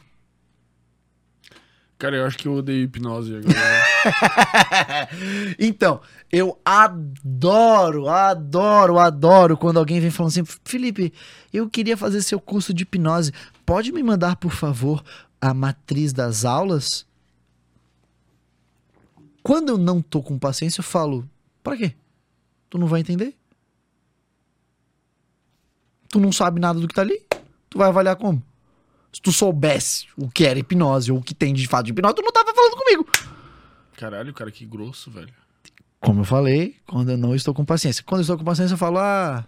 Cara, 1.98 2.14
eu 2.14 2.24
acho 2.24 2.38
que 2.38 2.46
eu 2.46 2.54
odeio 2.54 2.84
hipnose 2.84 3.34
agora. 3.34 5.08
então, 5.58 6.00
eu 6.30 6.56
adoro, 6.64 8.08
adoro, 8.08 8.98
adoro 9.00 9.56
quando 9.56 9.78
alguém 9.78 9.98
vem 9.98 10.10
falando 10.10 10.30
assim: 10.30 10.44
Felipe, 10.64 11.12
eu 11.52 11.68
queria 11.68 11.96
fazer 11.96 12.22
seu 12.22 12.40
curso 12.40 12.72
de 12.72 12.84
hipnose. 12.84 13.32
Pode 13.66 13.90
me 13.90 14.00
mandar, 14.00 14.36
por 14.36 14.52
favor, 14.52 15.02
a 15.40 15.52
matriz 15.52 16.12
das 16.12 16.44
aulas? 16.44 17.04
Quando 19.42 19.70
eu 19.70 19.78
não 19.78 20.00
tô 20.00 20.22
com 20.22 20.38
paciência, 20.38 20.78
eu 20.78 20.84
falo: 20.84 21.28
pra 21.64 21.76
quê? 21.76 21.94
Tu 22.70 22.78
não 22.78 22.86
vai 22.86 23.00
entender? 23.00 23.34
Tu 26.10 26.20
não 26.20 26.30
sabe 26.30 26.60
nada 26.60 26.78
do 26.78 26.86
que 26.86 26.94
tá 26.94 27.02
ali? 27.02 27.20
Tu 27.68 27.76
vai 27.76 27.88
avaliar 27.88 28.14
como? 28.14 28.40
Se 29.18 29.22
tu 29.22 29.32
soubesse 29.32 30.06
o 30.16 30.28
que 30.28 30.44
era 30.44 30.60
hipnose 30.60 31.10
ou 31.10 31.18
o 31.18 31.22
que 31.22 31.34
tem 31.34 31.52
de 31.52 31.66
fato 31.66 31.86
de 31.86 31.90
hipnose, 31.90 32.14
tu 32.14 32.22
não 32.22 32.30
tava 32.30 32.54
falando 32.54 32.76
comigo. 32.76 33.04
Caralho, 33.96 34.32
cara, 34.32 34.48
que 34.48 34.64
grosso, 34.64 35.10
velho. 35.10 35.34
Como 35.98 36.20
eu 36.20 36.24
falei, 36.24 36.76
quando 36.86 37.10
eu 37.10 37.18
não 37.18 37.34
estou 37.34 37.52
com 37.52 37.64
paciência. 37.64 38.04
Quando 38.06 38.20
eu 38.20 38.22
estou 38.22 38.38
com 38.38 38.44
paciência, 38.44 38.74
eu 38.74 38.78
falo, 38.78 38.98
ah, 38.98 39.44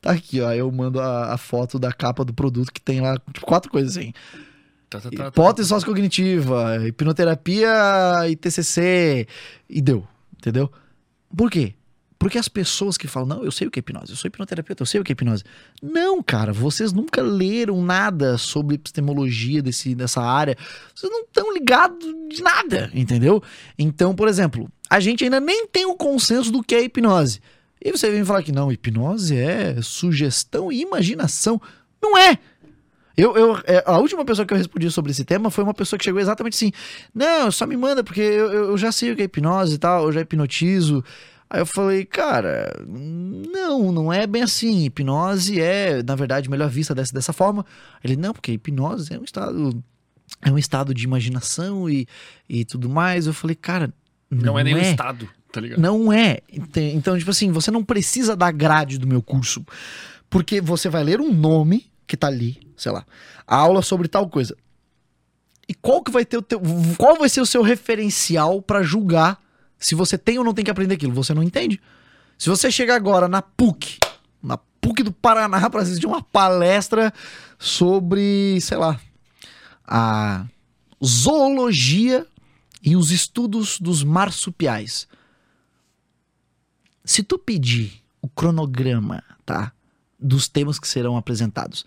tá 0.00 0.10
aqui, 0.10 0.40
ó. 0.40 0.52
Eu 0.52 0.72
mando 0.72 1.00
a, 1.00 1.34
a 1.34 1.38
foto 1.38 1.78
da 1.78 1.92
capa 1.92 2.24
do 2.24 2.34
produto 2.34 2.72
que 2.72 2.80
tem 2.80 3.00
lá, 3.00 3.14
tipo, 3.32 3.46
quatro 3.46 3.70
coisas 3.70 3.96
assim. 3.96 4.12
Tá, 4.90 5.00
tá, 5.00 5.08
tá, 5.08 5.16
tá, 5.16 5.28
Hipótese 5.28 5.68
sociocognitiva, 5.68 6.84
hipnoterapia 6.88 8.28
e 8.28 8.34
TCC. 8.34 9.28
E 9.70 9.80
deu, 9.80 10.04
entendeu? 10.36 10.68
Por 11.36 11.48
quê? 11.48 11.74
Porque 12.22 12.38
as 12.38 12.46
pessoas 12.46 12.96
que 12.96 13.08
falam, 13.08 13.28
não, 13.28 13.44
eu 13.44 13.50
sei 13.50 13.66
o 13.66 13.70
que 13.70 13.80
é 13.80 13.80
hipnose, 13.80 14.12
eu 14.12 14.16
sou 14.16 14.28
hipnoterapeuta, 14.28 14.80
eu 14.80 14.86
sei 14.86 15.00
o 15.00 15.04
que 15.04 15.10
é 15.10 15.14
hipnose. 15.14 15.42
Não, 15.82 16.22
cara, 16.22 16.52
vocês 16.52 16.92
nunca 16.92 17.20
leram 17.20 17.82
nada 17.82 18.38
sobre 18.38 18.76
epistemologia 18.76 19.60
desse, 19.60 19.92
dessa 19.92 20.22
área. 20.22 20.56
Vocês 20.94 21.10
não 21.10 21.22
estão 21.22 21.52
ligados 21.52 21.98
de 22.30 22.40
nada, 22.40 22.88
entendeu? 22.94 23.42
Então, 23.76 24.14
por 24.14 24.28
exemplo, 24.28 24.70
a 24.88 25.00
gente 25.00 25.24
ainda 25.24 25.40
nem 25.40 25.66
tem 25.66 25.84
o 25.84 25.96
consenso 25.96 26.52
do 26.52 26.62
que 26.62 26.76
é 26.76 26.84
hipnose. 26.84 27.40
E 27.84 27.90
você 27.90 28.08
vem 28.08 28.24
falar 28.24 28.44
que 28.44 28.52
não, 28.52 28.70
hipnose 28.70 29.36
é 29.36 29.82
sugestão 29.82 30.70
e 30.70 30.80
imaginação. 30.80 31.60
Não 32.00 32.16
é! 32.16 32.38
Eu, 33.16 33.36
eu, 33.36 33.58
é, 33.64 33.82
a 33.84 33.98
última 33.98 34.24
pessoa 34.24 34.46
que 34.46 34.54
eu 34.54 34.58
respondi 34.58 34.88
sobre 34.92 35.10
esse 35.10 35.24
tema 35.24 35.50
foi 35.50 35.64
uma 35.64 35.74
pessoa 35.74 35.98
que 35.98 36.04
chegou 36.04 36.20
exatamente 36.20 36.54
assim: 36.54 36.72
Não, 37.12 37.50
só 37.50 37.66
me 37.66 37.76
manda, 37.76 38.02
porque 38.02 38.20
eu, 38.20 38.52
eu 38.52 38.64
eu 38.70 38.78
já 38.78 38.90
sei 38.90 39.10
o 39.10 39.16
que 39.16 39.22
é 39.22 39.24
hipnose 39.24 39.74
e 39.74 39.78
tal, 39.78 40.04
eu 40.04 40.12
já 40.12 40.20
hipnotizo. 40.20 41.04
Aí 41.52 41.60
eu 41.60 41.66
falei, 41.66 42.06
cara, 42.06 42.74
não, 42.88 43.92
não 43.92 44.10
é 44.10 44.26
bem 44.26 44.40
assim. 44.42 44.86
Hipnose 44.86 45.60
é, 45.60 46.02
na 46.02 46.14
verdade, 46.14 46.48
melhor 46.48 46.70
vista 46.70 46.94
dessa, 46.94 47.12
dessa 47.12 47.30
forma. 47.30 47.66
Ele, 48.02 48.16
não, 48.16 48.32
porque 48.32 48.52
hipnose 48.52 49.12
é 49.12 49.18
um 49.18 49.22
estado. 49.24 49.84
É 50.40 50.50
um 50.50 50.56
estado 50.56 50.94
de 50.94 51.04
imaginação 51.04 51.90
e, 51.90 52.08
e 52.48 52.64
tudo 52.64 52.88
mais. 52.88 53.26
Eu 53.26 53.34
falei, 53.34 53.54
cara. 53.54 53.92
Não, 54.30 54.58
é 54.58 54.64
nenhum 54.64 54.78
estado, 54.78 55.28
tá 55.52 55.60
ligado? 55.60 55.78
Não 55.78 56.10
é. 56.10 56.38
Então, 56.74 57.18
tipo 57.18 57.30
assim, 57.30 57.52
você 57.52 57.70
não 57.70 57.84
precisa 57.84 58.34
da 58.34 58.50
grade 58.50 58.96
do 58.96 59.06
meu 59.06 59.20
curso. 59.20 59.62
Porque 60.30 60.58
você 60.58 60.88
vai 60.88 61.04
ler 61.04 61.20
um 61.20 61.34
nome 61.34 61.84
que 62.06 62.16
tá 62.16 62.28
ali, 62.28 62.66
sei 62.78 62.92
lá, 62.92 63.04
a 63.46 63.56
aula 63.56 63.82
sobre 63.82 64.08
tal 64.08 64.26
coisa. 64.26 64.56
E 65.68 65.74
qual 65.74 66.02
que 66.02 66.10
vai 66.10 66.24
ter 66.24 66.38
o 66.38 66.42
teu. 66.42 66.62
Qual 66.96 67.18
vai 67.18 67.28
ser 67.28 67.42
o 67.42 67.46
seu 67.46 67.60
referencial 67.60 68.62
pra 68.62 68.82
julgar 68.82 69.38
se 69.82 69.96
você 69.96 70.16
tem 70.16 70.38
ou 70.38 70.44
não 70.44 70.54
tem 70.54 70.64
que 70.64 70.70
aprender 70.70 70.94
aquilo? 70.94 71.12
Você 71.12 71.34
não 71.34 71.42
entende. 71.42 71.80
Se 72.38 72.48
você 72.48 72.70
chegar 72.70 72.94
agora 72.94 73.26
na 73.26 73.42
PUC, 73.42 73.98
na 74.40 74.56
PUC 74.56 75.02
do 75.02 75.12
Paraná, 75.12 75.68
pra 75.68 75.82
assistir 75.82 76.06
uma 76.06 76.22
palestra 76.22 77.12
sobre, 77.58 78.60
sei 78.60 78.78
lá, 78.78 78.98
a 79.84 80.46
zoologia 81.04 82.24
e 82.80 82.94
os 82.94 83.10
estudos 83.10 83.80
dos 83.80 84.04
marsupiais. 84.04 85.08
Se 87.04 87.24
tu 87.24 87.36
pedir 87.36 88.02
o 88.20 88.28
cronograma, 88.28 89.22
tá? 89.44 89.72
Dos 90.18 90.46
temas 90.46 90.78
que 90.78 90.86
serão 90.86 91.16
apresentados, 91.16 91.84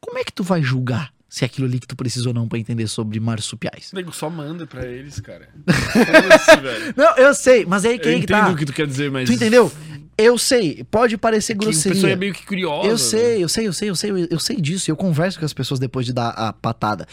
como 0.00 0.16
é 0.16 0.24
que 0.24 0.32
tu 0.32 0.42
vai 0.42 0.62
julgar 0.62 1.12
se 1.30 1.44
é 1.44 1.46
aquilo 1.46 1.66
ali 1.68 1.78
que 1.78 1.86
tu 1.86 1.94
precisa 1.94 2.28
ou 2.28 2.34
não 2.34 2.48
pra 2.48 2.58
entender 2.58 2.88
sobre 2.88 3.20
marsupiais? 3.20 3.92
Nego, 3.94 4.12
só 4.12 4.28
manda 4.28 4.66
pra 4.66 4.84
eles, 4.84 5.20
cara. 5.20 5.48
Foda-se, 5.64 6.56
velho. 6.60 6.94
Não, 6.96 7.16
eu 7.16 7.32
sei, 7.32 7.64
mas 7.64 7.84
é 7.84 7.90
aí 7.90 7.98
que, 8.00 8.08
Eu 8.08 8.12
aí 8.12 8.18
que 8.18 8.24
entendo 8.24 8.46
tá. 8.46 8.50
o 8.50 8.56
que 8.56 8.66
tu 8.66 8.72
quer 8.72 8.86
dizer, 8.86 9.10
mas. 9.12 9.28
Tu 9.28 9.34
entendeu? 9.34 9.72
Eu 10.18 10.36
sei, 10.36 10.84
pode 10.90 11.16
parecer 11.16 11.56
Que 11.56 11.64
a 11.64 11.68
pessoa 11.68 11.92
grosseria. 11.94 12.12
é 12.12 12.16
meio 12.16 12.34
que 12.34 12.44
curiosa. 12.44 12.86
Eu 12.88 12.92
né? 12.92 12.98
sei, 12.98 13.42
eu 13.44 13.48
sei, 13.48 13.68
eu 13.68 13.72
sei, 13.72 13.90
eu 13.90 13.94
sei, 13.96 14.10
eu 14.30 14.38
sei 14.38 14.56
disso. 14.60 14.90
Eu 14.90 14.96
converso 14.96 15.38
com 15.38 15.44
as 15.46 15.52
pessoas 15.54 15.80
depois 15.80 16.04
de 16.04 16.12
dar 16.12 16.30
a 16.30 16.52
patada. 16.52 17.06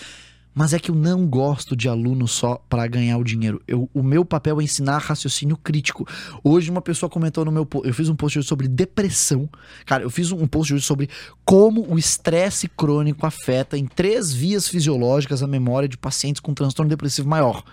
Mas 0.58 0.74
é 0.74 0.80
que 0.80 0.90
eu 0.90 0.96
não 0.96 1.28
gosto 1.28 1.76
de 1.76 1.88
aluno 1.88 2.28
só 2.28 2.56
para 2.68 2.88
ganhar 2.88 3.20
o 3.20 3.24
dinheiro. 3.24 3.62
Eu, 3.68 3.88
o 3.94 4.02
meu 4.02 4.26
papel 4.26 4.60
é 4.60 4.64
ensinar 4.64 4.98
raciocínio 4.98 5.56
crítico. 5.56 6.04
Hoje 6.44 6.72
uma 6.72 6.82
pessoa 6.82 7.08
comentou 7.08 7.46
no 7.46 7.52
meu 7.52 7.68
eu 7.84 7.94
fiz 7.94 8.10
um 8.10 8.16
post 8.16 8.40
hoje 8.40 8.48
sobre 8.48 8.68
depressão. 8.68 9.48
Cara, 9.86 10.02
eu 10.02 10.10
fiz 10.10 10.32
um 10.32 10.48
post 10.48 10.74
hoje 10.74 10.84
sobre 10.84 11.12
como 11.46 11.86
o 11.88 12.00
estresse 12.00 12.68
crônico 12.68 13.28
afeta 13.28 13.78
em 13.78 13.86
três 13.86 14.34
vias 14.34 14.68
fisiológicas 14.68 15.44
a 15.44 15.48
memória 15.48 15.88
de 15.88 15.96
pacientes 15.96 16.40
com 16.40 16.56
transtorno 16.56 16.90
depressivo 16.90 17.30
maior. 17.30 17.64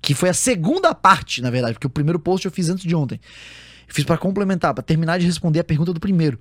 Que 0.00 0.14
foi 0.14 0.30
a 0.30 0.34
segunda 0.34 0.94
parte, 0.94 1.42
na 1.42 1.50
verdade, 1.50 1.74
porque 1.74 1.86
o 1.86 1.90
primeiro 1.90 2.18
post 2.18 2.46
eu 2.46 2.50
fiz 2.50 2.70
antes 2.70 2.84
de 2.86 2.96
ontem. 2.96 3.20
Eu 3.86 3.94
fiz 3.94 4.06
para 4.06 4.16
complementar, 4.16 4.72
para 4.72 4.82
terminar 4.82 5.18
de 5.18 5.26
responder 5.26 5.60
a 5.60 5.64
pergunta 5.64 5.92
do 5.92 6.00
primeiro. 6.00 6.38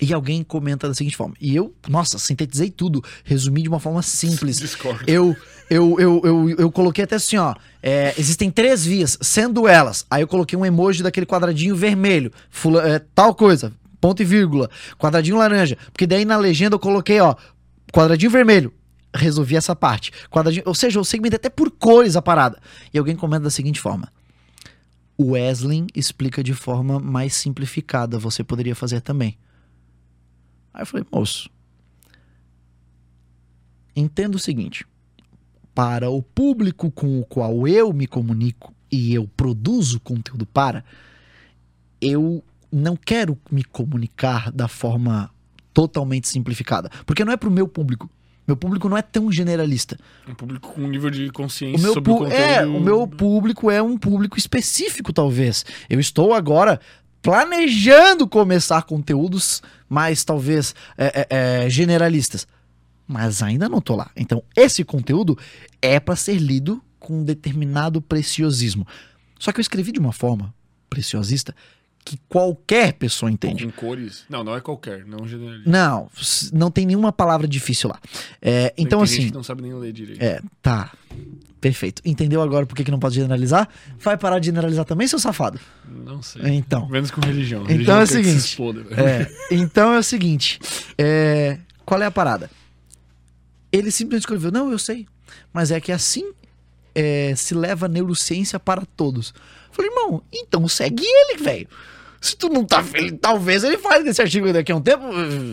E 0.00 0.12
alguém 0.12 0.42
comenta 0.42 0.88
da 0.88 0.94
seguinte 0.94 1.16
forma. 1.16 1.34
E 1.40 1.54
eu, 1.54 1.74
nossa, 1.86 2.18
sintetizei 2.18 2.70
tudo, 2.70 3.04
resumi 3.24 3.62
de 3.62 3.68
uma 3.68 3.78
forma 3.78 4.00
simples. 4.02 4.58
Discordo. 4.58 5.04
Eu, 5.06 5.36
eu, 5.68 5.96
eu, 6.00 6.20
eu, 6.24 6.50
eu 6.50 6.72
coloquei 6.72 7.04
até 7.04 7.16
assim, 7.16 7.36
ó. 7.36 7.54
é, 7.82 8.14
existem 8.18 8.50
três 8.50 8.84
vias, 8.86 9.18
sendo 9.20 9.68
elas. 9.68 10.06
Aí 10.10 10.22
eu 10.22 10.26
coloquei 10.28 10.58
um 10.58 10.64
emoji 10.64 11.02
daquele 11.02 11.26
quadradinho 11.26 11.76
vermelho. 11.76 12.32
fula- 12.50 12.88
é, 12.88 12.98
tal 13.14 13.34
coisa, 13.34 13.72
ponto 14.00 14.22
e 14.22 14.24
vírgula. 14.24 14.70
Quadradinho 14.98 15.36
laranja. 15.36 15.76
Porque 15.92 16.06
daí 16.06 16.24
na 16.24 16.38
legenda 16.38 16.74
eu 16.74 16.80
coloquei, 16.80 17.20
ó, 17.20 17.36
quadradinho 17.92 18.30
vermelho. 18.30 18.72
Resolvi 19.14 19.56
essa 19.56 19.76
parte. 19.76 20.10
Quadradinho, 20.30 20.64
ou 20.66 20.74
seja, 20.74 20.98
eu 20.98 21.04
segmentei 21.04 21.36
até 21.36 21.50
por 21.50 21.70
cores 21.70 22.16
a 22.16 22.22
parada. 22.22 22.58
E 22.94 22.98
alguém 22.98 23.14
comenta 23.14 23.44
da 23.44 23.50
seguinte 23.50 23.78
forma. 23.78 24.08
O 25.18 25.32
Wesley 25.32 25.86
explica 25.94 26.42
de 26.42 26.54
forma 26.54 26.98
mais 26.98 27.34
simplificada. 27.34 28.18
Você 28.18 28.42
poderia 28.42 28.74
fazer 28.74 29.02
também. 29.02 29.36
Aí 30.72 30.82
eu 30.82 30.86
falei, 30.86 31.06
moço, 31.12 31.50
entenda 33.94 34.36
o 34.36 34.40
seguinte: 34.40 34.86
para 35.74 36.10
o 36.10 36.22
público 36.22 36.90
com 36.90 37.20
o 37.20 37.24
qual 37.24 37.66
eu 37.66 37.92
me 37.92 38.06
comunico 38.06 38.74
e 38.90 39.14
eu 39.14 39.26
produzo 39.36 40.00
conteúdo 40.00 40.46
para, 40.46 40.84
eu 42.00 42.44
não 42.70 42.96
quero 42.96 43.38
me 43.50 43.64
comunicar 43.64 44.50
da 44.50 44.68
forma 44.68 45.30
totalmente 45.72 46.28
simplificada, 46.28 46.90
porque 47.06 47.24
não 47.24 47.32
é 47.32 47.36
pro 47.36 47.50
meu 47.50 47.66
público. 47.66 48.10
Meu 48.46 48.56
público 48.56 48.88
não 48.88 48.96
é 48.96 49.02
tão 49.02 49.30
generalista. 49.30 49.96
Um 50.28 50.34
público 50.34 50.72
com 50.72 50.80
um 50.80 50.88
nível 50.88 51.08
de 51.10 51.28
O 51.28 51.32
consciência 51.32 51.80
meu, 51.80 51.94
sobre 51.94 52.10
o 52.10 52.16
conteúdo. 52.16 52.34
é, 52.34 52.66
o 52.66 52.80
meu 52.80 53.06
público 53.06 53.70
é 53.70 53.80
um 53.80 53.96
público 53.96 54.36
específico, 54.36 55.12
talvez. 55.12 55.64
Eu 55.88 56.00
estou 56.00 56.34
agora 56.34 56.80
planejando 57.22 58.26
começar 58.26 58.82
conteúdos 58.82 59.62
mais, 59.88 60.24
talvez, 60.24 60.74
é, 60.98 61.26
é, 61.30 61.64
é, 61.64 61.70
generalistas. 61.70 62.46
Mas 63.06 63.42
ainda 63.42 63.68
não 63.68 63.80
tô 63.80 63.94
lá. 63.94 64.10
Então, 64.16 64.42
esse 64.56 64.84
conteúdo 64.84 65.38
é 65.80 66.00
para 66.00 66.16
ser 66.16 66.36
lido 66.36 66.82
com 66.98 67.20
um 67.20 67.24
determinado 67.24 68.00
preciosismo. 68.00 68.86
Só 69.38 69.52
que 69.52 69.60
eu 69.60 69.62
escrevi 69.62 69.92
de 69.92 70.00
uma 70.00 70.12
forma 70.12 70.54
preciosista 70.90 71.54
que 72.04 72.18
qualquer 72.28 72.92
pessoa 72.94 73.30
entende. 73.30 73.64
Com 73.66 73.72
cores. 73.72 74.24
Não, 74.28 74.42
não 74.42 74.56
é 74.56 74.60
qualquer, 74.60 75.04
não 75.06 75.26
generalista. 75.26 75.70
Não, 75.70 76.10
s- 76.18 76.50
não 76.52 76.70
tem 76.70 76.84
nenhuma 76.86 77.12
palavra 77.12 77.46
difícil 77.46 77.88
lá. 77.90 78.00
É, 78.40 78.72
então, 78.76 78.98
Tem 79.00 79.04
assim. 79.04 79.14
gente 79.22 79.26
que 79.28 79.34
não 79.34 79.42
sabe 79.44 79.62
nem 79.62 79.72
ler 79.74 79.92
direito. 79.92 80.20
É, 80.22 80.40
tá. 80.60 80.92
Perfeito. 81.60 82.02
Entendeu 82.04 82.42
agora 82.42 82.66
por 82.66 82.74
que, 82.74 82.82
que 82.82 82.90
não 82.90 82.98
pode 82.98 83.14
generalizar? 83.14 83.68
Vai 84.00 84.18
parar 84.18 84.40
de 84.40 84.46
generalizar 84.46 84.84
também, 84.84 85.06
seu 85.06 85.18
safado? 85.20 85.60
Não 85.88 86.20
sei. 86.20 86.42
Então. 86.48 86.88
Menos 86.88 87.12
com 87.12 87.20
religião. 87.20 87.62
Então 87.62 87.72
Religião 87.72 87.98
é 88.00 88.02
o 88.02 88.06
que 88.06 88.12
se 88.12 88.14
seguinte, 88.24 88.38
exploda. 88.44 88.80
É, 89.00 89.54
então 89.54 89.92
é 89.94 89.98
o 89.98 90.02
seguinte. 90.02 90.58
é, 90.98 91.58
qual 91.84 92.02
é 92.02 92.06
a 92.06 92.10
parada? 92.10 92.50
Ele 93.70 93.90
simplesmente 93.90 94.22
escreveu, 94.22 94.50
não, 94.50 94.70
eu 94.70 94.78
sei. 94.78 95.06
Mas 95.52 95.70
é 95.70 95.80
que 95.80 95.92
assim 95.92 96.32
é, 96.94 97.32
se 97.36 97.54
leva 97.54 97.86
a 97.86 97.88
neurociência 97.88 98.58
para 98.60 98.82
todos. 98.96 99.32
Eu 99.72 99.76
Falei, 99.76 99.90
irmão, 99.90 100.22
então 100.32 100.68
segue 100.68 101.02
ele, 101.04 101.42
velho. 101.42 101.66
Se 102.20 102.36
tu 102.36 102.48
não 102.48 102.64
tá 102.64 102.84
feliz, 102.84 103.14
talvez 103.20 103.64
ele 103.64 103.78
fale 103.78 104.04
desse 104.04 104.22
artigo 104.22 104.52
daqui 104.52 104.70
a 104.70 104.76
um 104.76 104.80
tempo, 104.80 105.04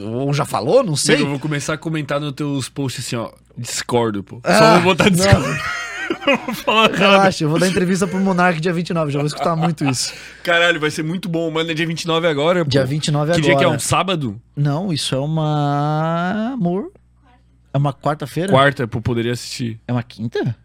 ou 0.06 0.32
já 0.34 0.46
falou, 0.46 0.84
não 0.84 0.96
sei. 0.96 1.16
Nego, 1.16 1.28
eu 1.28 1.32
vou 1.32 1.40
começar 1.40 1.74
a 1.74 1.78
comentar 1.78 2.20
nos 2.20 2.34
teus 2.34 2.70
posts 2.70 3.06
assim, 3.06 3.16
ó. 3.16 3.32
Discordo, 3.58 4.24
pô. 4.24 4.40
Ah, 4.44 4.58
Só 4.60 4.74
vou 4.76 4.82
botar 4.84 5.10
discordo. 5.10 5.48
Relaxa, 6.96 7.44
eu 7.44 7.50
vou 7.50 7.60
dar 7.60 7.68
entrevista 7.68 8.08
pro 8.08 8.20
Monark 8.20 8.60
dia 8.60 8.74
29, 8.74 9.12
já 9.12 9.20
vou 9.20 9.28
escutar 9.28 9.56
muito 9.56 9.84
isso. 9.86 10.14
Caralho, 10.44 10.80
vai 10.80 10.92
ser 10.92 11.04
muito 11.04 11.28
bom. 11.30 11.50
Mano, 11.50 11.72
é 11.72 11.74
dia 11.74 11.86
29 11.88 12.28
agora, 12.28 12.64
pô. 12.64 12.70
Dia 12.70 12.86
29 12.86 13.32
Que 13.32 13.38
agora. 13.40 13.42
dia 13.42 13.58
que 13.58 13.64
é? 13.64 13.68
Um 13.68 13.80
sábado? 13.80 14.40
Não, 14.56 14.92
isso 14.94 15.16
é 15.16 15.20
uma. 15.20 16.52
Amor. 16.54 16.92
É 17.74 17.78
uma 17.78 17.94
quarta-feira? 17.94 18.52
Quarta, 18.52 18.88
pô, 18.88 19.02
poderia 19.02 19.32
assistir. 19.32 19.80
É 19.88 19.92
uma 19.92 20.04
quinta? 20.04 20.56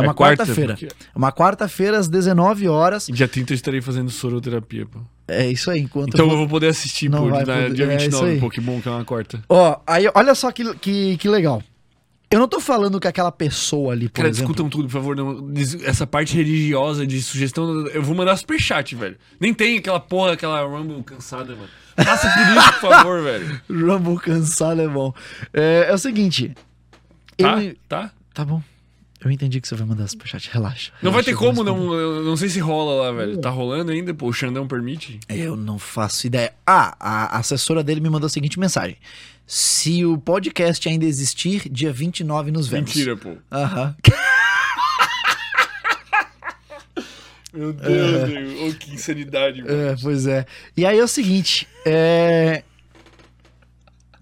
É 0.00 0.06
uma 0.08 0.14
quarta, 0.14 0.42
quarta-feira. 0.44 0.74
porque- 0.74 0.86
É 0.86 1.18
uma 1.18 1.32
quarta-feira 1.32 1.98
às 1.98 2.08
19 2.08 2.68
horas. 2.68 3.06
Dia 3.10 3.28
30 3.28 3.52
eu 3.52 3.54
estarei 3.54 3.80
fazendo 3.80 4.10
soroterapia, 4.10 4.86
pô. 4.86 5.00
É 5.28 5.46
isso 5.48 5.70
aí, 5.70 5.80
enquanto. 5.80 6.08
Então 6.08 6.24
eu 6.26 6.26
eu 6.26 6.30
vou- 6.30 6.38
vou 6.40 6.48
poder 6.48 6.68
assistir, 6.68 7.08
Não 7.08 7.20
pô, 7.24 7.30
vai 7.30 7.44
na- 7.44 7.54
poder- 7.54 7.72
dia 7.74 7.84
é 7.86 7.96
isso 7.96 8.04
29, 8.06 8.30
aí. 8.32 8.40
pô, 8.40 8.50
que 8.50 8.60
bom 8.60 8.80
que 8.80 8.88
é 8.88 8.90
uma 8.90 9.04
quarta. 9.04 9.42
Ó, 9.48 9.80
aí 9.86 10.06
olha 10.14 10.34
só 10.34 10.50
que, 10.50 10.74
que, 10.76 11.16
que 11.18 11.28
legal. 11.28 11.62
Eu 12.32 12.38
não 12.38 12.46
tô 12.46 12.60
falando 12.60 13.00
que 13.00 13.08
aquela 13.08 13.32
pessoa 13.32 13.92
ali, 13.92 14.08
por 14.08 14.14
Cara, 14.18 14.28
exemplo. 14.28 14.46
discutam 14.54 14.70
tudo, 14.70 14.84
por 14.84 14.92
favor. 14.92 15.16
não- 15.16 15.52
essa 15.84 16.06
parte 16.06 16.36
religiosa 16.36 17.04
de 17.04 17.20
sugestão, 17.20 17.88
eu 17.88 18.02
vou 18.02 18.14
mandar 18.14 18.36
superchat, 18.36 18.94
velho. 18.94 19.16
Nem 19.40 19.52
tem 19.52 19.78
aquela 19.78 19.98
porra, 19.98 20.34
aquela 20.34 20.62
Rumble 20.62 21.02
cansada, 21.02 21.56
mano. 21.56 21.68
Passa 21.96 22.30
por 22.30 22.56
isso, 22.56 22.72
por 22.80 22.90
favor, 22.90 23.22
velho. 23.24 23.60
Rumble 23.68 24.16
cansado 24.20 24.80
é 24.80 24.86
bom. 24.88 25.12
É, 25.52 25.86
é 25.88 25.92
o 25.94 25.98
seguinte. 25.98 26.54
Tá? 27.36 27.62
Eu- 27.62 27.74
Tá? 27.88 28.10
Tá 28.32 28.44
bom. 28.44 28.62
Eu 29.22 29.30
entendi 29.30 29.60
que 29.60 29.68
você 29.68 29.74
vai 29.74 29.86
mandar 29.86 30.08
superchat. 30.08 30.48
Relaxa. 30.50 30.92
Não 31.02 31.12
vai 31.12 31.22
ter 31.22 31.34
como, 31.34 31.62
não, 31.62 31.92
eu 31.92 32.24
não 32.24 32.36
sei 32.38 32.48
se 32.48 32.58
rola 32.58 33.02
lá, 33.04 33.12
velho. 33.12 33.38
Tá 33.38 33.50
rolando 33.50 33.92
ainda, 33.92 34.14
pô, 34.14 34.26
o 34.28 34.32
Xandão 34.32 34.66
permite? 34.66 35.20
Eu 35.28 35.56
não 35.56 35.78
faço 35.78 36.26
ideia. 36.26 36.54
Ah, 36.66 36.96
a 36.98 37.38
assessora 37.38 37.84
dele 37.84 38.00
me 38.00 38.08
mandou 38.08 38.26
a 38.26 38.30
seguinte 38.30 38.58
mensagem. 38.58 38.96
Se 39.46 40.06
o 40.06 40.16
podcast 40.16 40.88
ainda 40.88 41.04
existir, 41.04 41.68
dia 41.68 41.92
29 41.92 42.50
nos 42.50 42.66
vemos. 42.66 42.94
Mentira, 42.94 43.14
pô. 43.16 43.36
Aham. 43.52 43.94
Meu 47.52 47.72
Deus. 47.72 48.30
Ô, 48.62 48.78
que 48.78 48.94
insanidade, 48.94 49.60
mano. 49.62 49.74
É, 49.74 49.96
pois 50.00 50.26
é. 50.26 50.46
E 50.76 50.86
aí 50.86 50.98
é 50.98 51.02
o 51.02 51.08
seguinte, 51.08 51.66
é... 51.84 52.62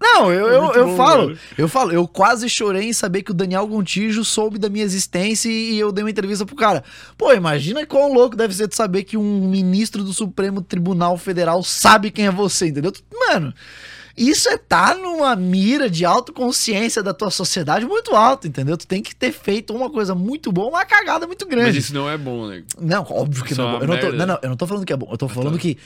Não, 0.01 0.31
eu, 0.31 0.47
eu, 0.47 0.73
eu 0.73 0.87
bom, 0.87 0.95
falo, 0.95 1.37
eu 1.57 1.67
falo, 1.67 1.91
eu 1.91 2.07
quase 2.07 2.47
chorei 2.47 2.87
em 2.87 2.93
saber 2.93 3.21
que 3.21 3.31
o 3.31 3.33
Daniel 3.33 3.67
Gontijo 3.67 4.23
soube 4.23 4.57
da 4.57 4.69
minha 4.69 4.85
existência 4.85 5.49
e 5.49 5.77
eu 5.77 5.91
dei 5.91 6.03
uma 6.03 6.09
entrevista 6.09 6.45
pro 6.45 6.55
cara. 6.55 6.83
Pô, 7.17 7.33
imagina 7.33 7.85
quão 7.85 8.13
louco 8.13 8.35
deve 8.35 8.53
ser 8.53 8.67
de 8.67 8.75
saber 8.75 9.03
que 9.03 9.17
um 9.17 9.49
ministro 9.49 10.03
do 10.03 10.13
Supremo 10.13 10.61
Tribunal 10.61 11.17
Federal 11.17 11.61
sabe 11.63 12.11
quem 12.11 12.27
é 12.27 12.31
você, 12.31 12.67
entendeu? 12.67 12.93
Mano, 13.13 13.53
isso 14.19 14.49
é 14.49 14.57
tá 14.57 14.95
numa 14.95 15.33
mira 15.33 15.89
de 15.89 16.03
autoconsciência 16.03 17.01
da 17.01 17.13
tua 17.13 17.31
sociedade 17.31 17.85
muito 17.85 18.13
alta, 18.15 18.49
entendeu? 18.49 18.75
Tu 18.75 18.85
tem 18.85 19.01
que 19.01 19.15
ter 19.15 19.31
feito 19.31 19.73
uma 19.73 19.89
coisa 19.89 20.13
muito 20.13 20.51
boa, 20.51 20.67
uma 20.67 20.85
cagada 20.85 21.25
muito 21.25 21.45
grande. 21.45 21.67
Mas 21.67 21.75
isso 21.77 21.93
não 21.93 22.09
é 22.09 22.17
bom, 22.17 22.47
nego. 22.47 22.65
Não, 22.77 23.05
óbvio 23.09 23.45
que 23.45 23.55
não. 23.55 23.69
é 23.71 23.75
é 23.75 23.77
bom. 23.77 23.83
Eu 23.83 23.87
não, 23.87 23.97
tô, 23.97 24.11
não, 24.11 24.25
não, 24.25 24.39
eu 24.43 24.49
não 24.49 24.57
tô 24.57 24.67
falando 24.67 24.85
que 24.85 24.91
é 24.91 24.97
bom. 24.97 25.07
Eu 25.09 25.17
tô 25.17 25.29
falando 25.29 25.53
tá. 25.53 25.59
que. 25.59 25.77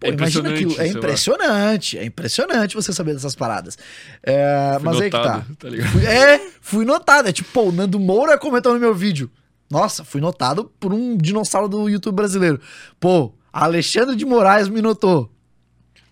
Pô, 0.00 0.06
É 0.06 0.10
imagina 0.10 0.48
impressionante, 0.50 0.54
aquilo. 0.54 0.72
É 0.72 0.76
sei 0.76 0.92
lá. 0.92 0.98
impressionante. 0.98 1.98
É 1.98 2.04
impressionante 2.04 2.74
você 2.76 2.92
saber 2.92 3.14
dessas 3.14 3.34
paradas. 3.34 3.76
É, 4.22 4.74
Fui 4.76 4.84
mas 4.84 4.96
aí 5.00 5.10
que 5.10 5.10
tá. 5.10 5.18
notado, 5.38 5.56
tá 5.56 5.68
é, 6.08 6.40
fui 6.60 6.84
notado. 6.84 7.28
É 7.28 7.32
tipo, 7.32 7.50
pô, 7.52 7.62
o 7.64 7.72
Nando 7.72 7.98
Moura 7.98 8.38
comentou 8.38 8.72
no 8.74 8.78
meu 8.80 8.94
vídeo. 8.94 9.30
Nossa, 9.70 10.04
fui 10.04 10.20
notado 10.20 10.70
por 10.80 10.92
um 10.94 11.16
dinossauro 11.16 11.68
do 11.68 11.88
YouTube 11.88 12.14
brasileiro. 12.16 12.60
Pô, 13.00 13.32
Alexandre 13.52 14.14
de 14.16 14.24
Moraes 14.24 14.68
me 14.68 14.80
notou. 14.80 15.30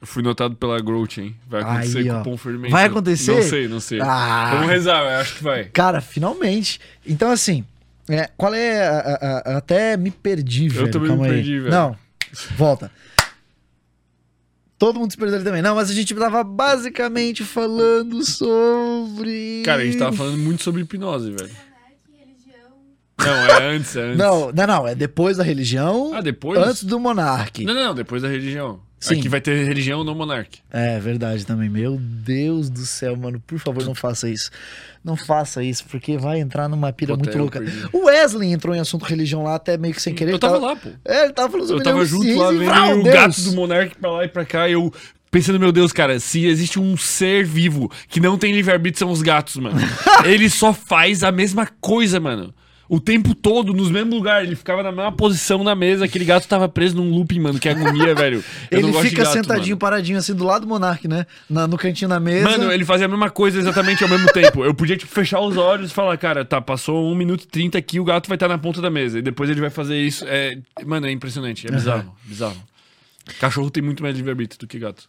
Eu 0.01 0.07
fui 0.07 0.23
notado 0.23 0.55
pela 0.57 0.79
Growth, 0.81 1.19
hein? 1.19 1.35
Vai 1.49 1.63
acontecer 1.63 1.99
Aí, 2.01 2.11
ó. 2.11 2.19
cupom 2.19 2.37
fermento. 2.37 2.71
Vai 2.73 2.85
acontecer? 2.85 3.35
Não 3.37 3.43
sei, 3.43 3.69
não 3.69 3.81
sei. 3.81 4.01
Ah. 4.03 4.51
Vamos 4.55 4.69
rezar, 4.69 5.03
eu 5.05 5.21
acho 5.21 5.37
que 5.37 5.43
vai. 5.45 5.65
Cara, 5.67 6.01
finalmente. 6.03 6.79
Então, 7.07 7.31
assim, 7.31 7.65
é, 8.09 8.29
qual 8.37 8.53
é. 8.53 8.87
a- 8.87 8.99
a- 8.99 9.53
a- 9.55 9.57
até 9.59 9.97
me 9.97 10.11
perdi, 10.11 10.69
velho. 10.69 10.91
também 10.91 11.09
Calma 11.09 11.23
me 11.23 11.29
aí. 11.31 11.37
perdi, 11.37 11.59
velho. 11.61 11.71
Não, 11.71 11.97
volta. 12.59 12.91
Todo 14.79 14.99
mundo 14.99 15.11
se 15.11 15.17
perdeu 15.17 15.37
ali 15.37 15.45
também. 15.45 15.63
Não, 15.63 15.75
mas 15.75 15.91
a 15.91 15.95
gente 15.95 16.15
tava 16.15 16.45
basicamente 16.45 17.45
falando 17.45 18.23
sobre. 18.25 19.63
Cara, 19.65 19.83
a 19.83 19.85
gente 19.85 19.97
tava 19.97 20.15
falando 20.15 20.39
muito 20.39 20.63
sobre 20.63 20.83
hipnose, 20.83 21.31
velho. 21.31 21.51
Não, 23.19 23.35
é 23.35 23.75
antes, 23.75 23.97
é 23.97 24.03
antes. 24.03 24.19
Não, 24.19 24.53
não, 24.53 24.67
não. 24.67 24.87
É 24.89 24.95
depois 24.95 25.39
da 25.39 25.43
religião. 25.43 26.13
Ah, 26.15 26.21
depois? 26.21 26.59
Antes 26.59 26.85
do 26.85 27.01
monarque. 27.01 27.65
Não, 27.65 27.75
não, 27.75 27.85
não, 27.85 27.95
depois 27.95 28.23
da 28.23 28.29
religião. 28.29 28.81
Sim. 28.99 29.19
Aqui 29.19 29.29
vai 29.29 29.41
ter 29.41 29.65
religião 29.67 30.03
no 30.03 30.15
monarque. 30.15 30.61
É 30.71 30.99
verdade 30.99 31.45
também. 31.45 31.69
Meu 31.69 31.99
Deus 32.01 32.71
do 32.71 32.87
céu, 32.87 33.15
mano. 33.17 33.41
Por 33.47 33.59
favor, 33.59 33.85
não 33.85 33.95
faça 33.95 34.29
isso. 34.29 34.51
Não 35.05 35.17
faça 35.17 35.63
isso, 35.63 35.85
porque 35.85 36.17
vai 36.17 36.41
entrar 36.41 36.69
numa 36.69 36.93
pira 36.93 37.15
muito 37.15 37.31
eu 37.31 37.43
louca. 37.43 37.61
perdi. 37.61 37.89
O 37.93 38.07
Wesley 38.07 38.53
entrou 38.53 38.75
em 38.75 38.81
assunto 38.81 39.05
religião 39.05 39.43
lá, 39.43 39.55
até 39.55 39.77
meio 39.77 39.95
que 39.95 40.01
sem 40.03 40.15
querer. 40.15 40.31
Eu 40.31 40.35
ele 40.35 40.41
tava 40.41 40.59
lá, 40.59 40.75
pô. 40.75 40.89
É, 41.05 41.25
ele 41.25 41.33
tava 41.33 41.51
falando 41.51 41.65
Eu 41.65 41.69
sobre 41.69 41.85
tava 41.85 42.05
junto 42.05 42.37
lá 42.37 42.51
vendo 42.51 43.01
o 43.01 43.03
Deus. 43.03 43.15
gato 43.15 43.41
do 43.43 43.53
monarque 43.53 43.97
pra 43.99 44.11
lá 44.11 44.25
e 44.25 44.29
pra 44.29 44.45
cá. 44.45 44.69
E 44.69 44.73
eu 44.73 44.93
Pensando, 45.31 45.61
meu 45.61 45.71
Deus, 45.73 45.93
cara, 45.93 46.19
se 46.19 46.47
existe 46.47 46.81
um 46.81 46.97
ser 46.97 47.45
vivo 47.45 47.91
que 48.09 48.21
não 48.21 48.39
tem 48.39 48.53
livre-arbítrio, 48.53 49.01
são 49.01 49.11
os 49.11 49.21
gatos, 49.21 49.57
mano. 49.57 49.77
Ele 50.25 50.49
só 50.49 50.73
faz 50.73 51.23
a 51.23 51.31
mesma 51.31 51.69
coisa, 51.81 52.19
mano. 52.19 52.55
O 52.89 53.01
tempo 53.01 53.35
todo, 53.35 53.73
nos 53.73 53.91
mesmos 53.91 54.15
lugares. 54.15 54.47
Ele 54.47 54.57
ficava 54.57 54.83
na 54.83 54.93
mesma 54.93 55.11
posição 55.13 55.65
na 55.65 55.75
mesa. 55.75 56.05
Aquele 56.05 56.25
gato 56.25 56.47
tava 56.47 56.69
preso 56.69 56.97
num 56.97 57.11
looping, 57.11 57.41
mano. 57.41 57.59
Que 57.59 57.69
agonia, 57.69 58.15
velho. 58.17 58.45
Eu 58.71 58.79
ele 58.79 58.93
fica 59.03 59.25
gato, 59.25 59.33
sentadinho, 59.33 59.71
mano. 59.71 59.79
paradinho, 59.79 60.19
assim, 60.19 60.35
do 60.35 60.45
lado 60.45 60.63
do 60.63 60.69
Monark, 60.69 61.09
né? 61.09 61.27
Na- 61.51 61.67
no 61.67 61.77
cantinho 61.77 62.09
da 62.09 62.21
mesa. 62.21 62.49
Mano, 62.49 62.71
ele 62.71 62.85
fazia 62.85 63.07
a 63.07 63.09
mesma 63.09 63.29
coisa 63.31 63.59
exatamente 63.59 64.03
ao 64.05 64.09
mesmo 64.11 64.29
tempo. 64.33 64.65
Eu 64.65 64.73
podia, 64.75 64.97
tipo, 64.97 65.11
fechar 65.11 65.41
os 65.41 65.57
olhos 65.57 65.91
e 65.91 65.95
falar, 65.95 66.17
cara, 66.17 66.45
tá, 66.45 66.61
passou 66.61 67.11
1 67.11 67.15
minuto 67.17 67.43
e 67.43 67.47
30 67.49 67.77
aqui, 67.79 67.99
o 67.99 68.05
gato 68.05 68.29
vai 68.29 68.37
estar 68.37 68.49
na 68.49 68.59
ponta 68.59 68.81
da 68.81 68.91
mesa. 68.91 69.19
E 69.19 69.23
depois 69.23 69.51
ele 69.51 69.61
vai 69.61 69.71
fazer 69.71 70.01
isso. 70.01 70.25
É... 70.29 70.59
Mano, 70.85 71.07
é 71.07 71.11
impressionante. 71.11 71.67
É 71.67 71.71
bizarro. 71.71 72.15
Bizarro. 72.25 72.57
Cachorro 73.41 73.71
tem 73.71 73.83
muito 73.83 74.03
mais 74.03 74.15
livre-arbítrio 74.17 74.61
do 74.61 74.67
que 74.67 74.79
gato. 74.79 75.09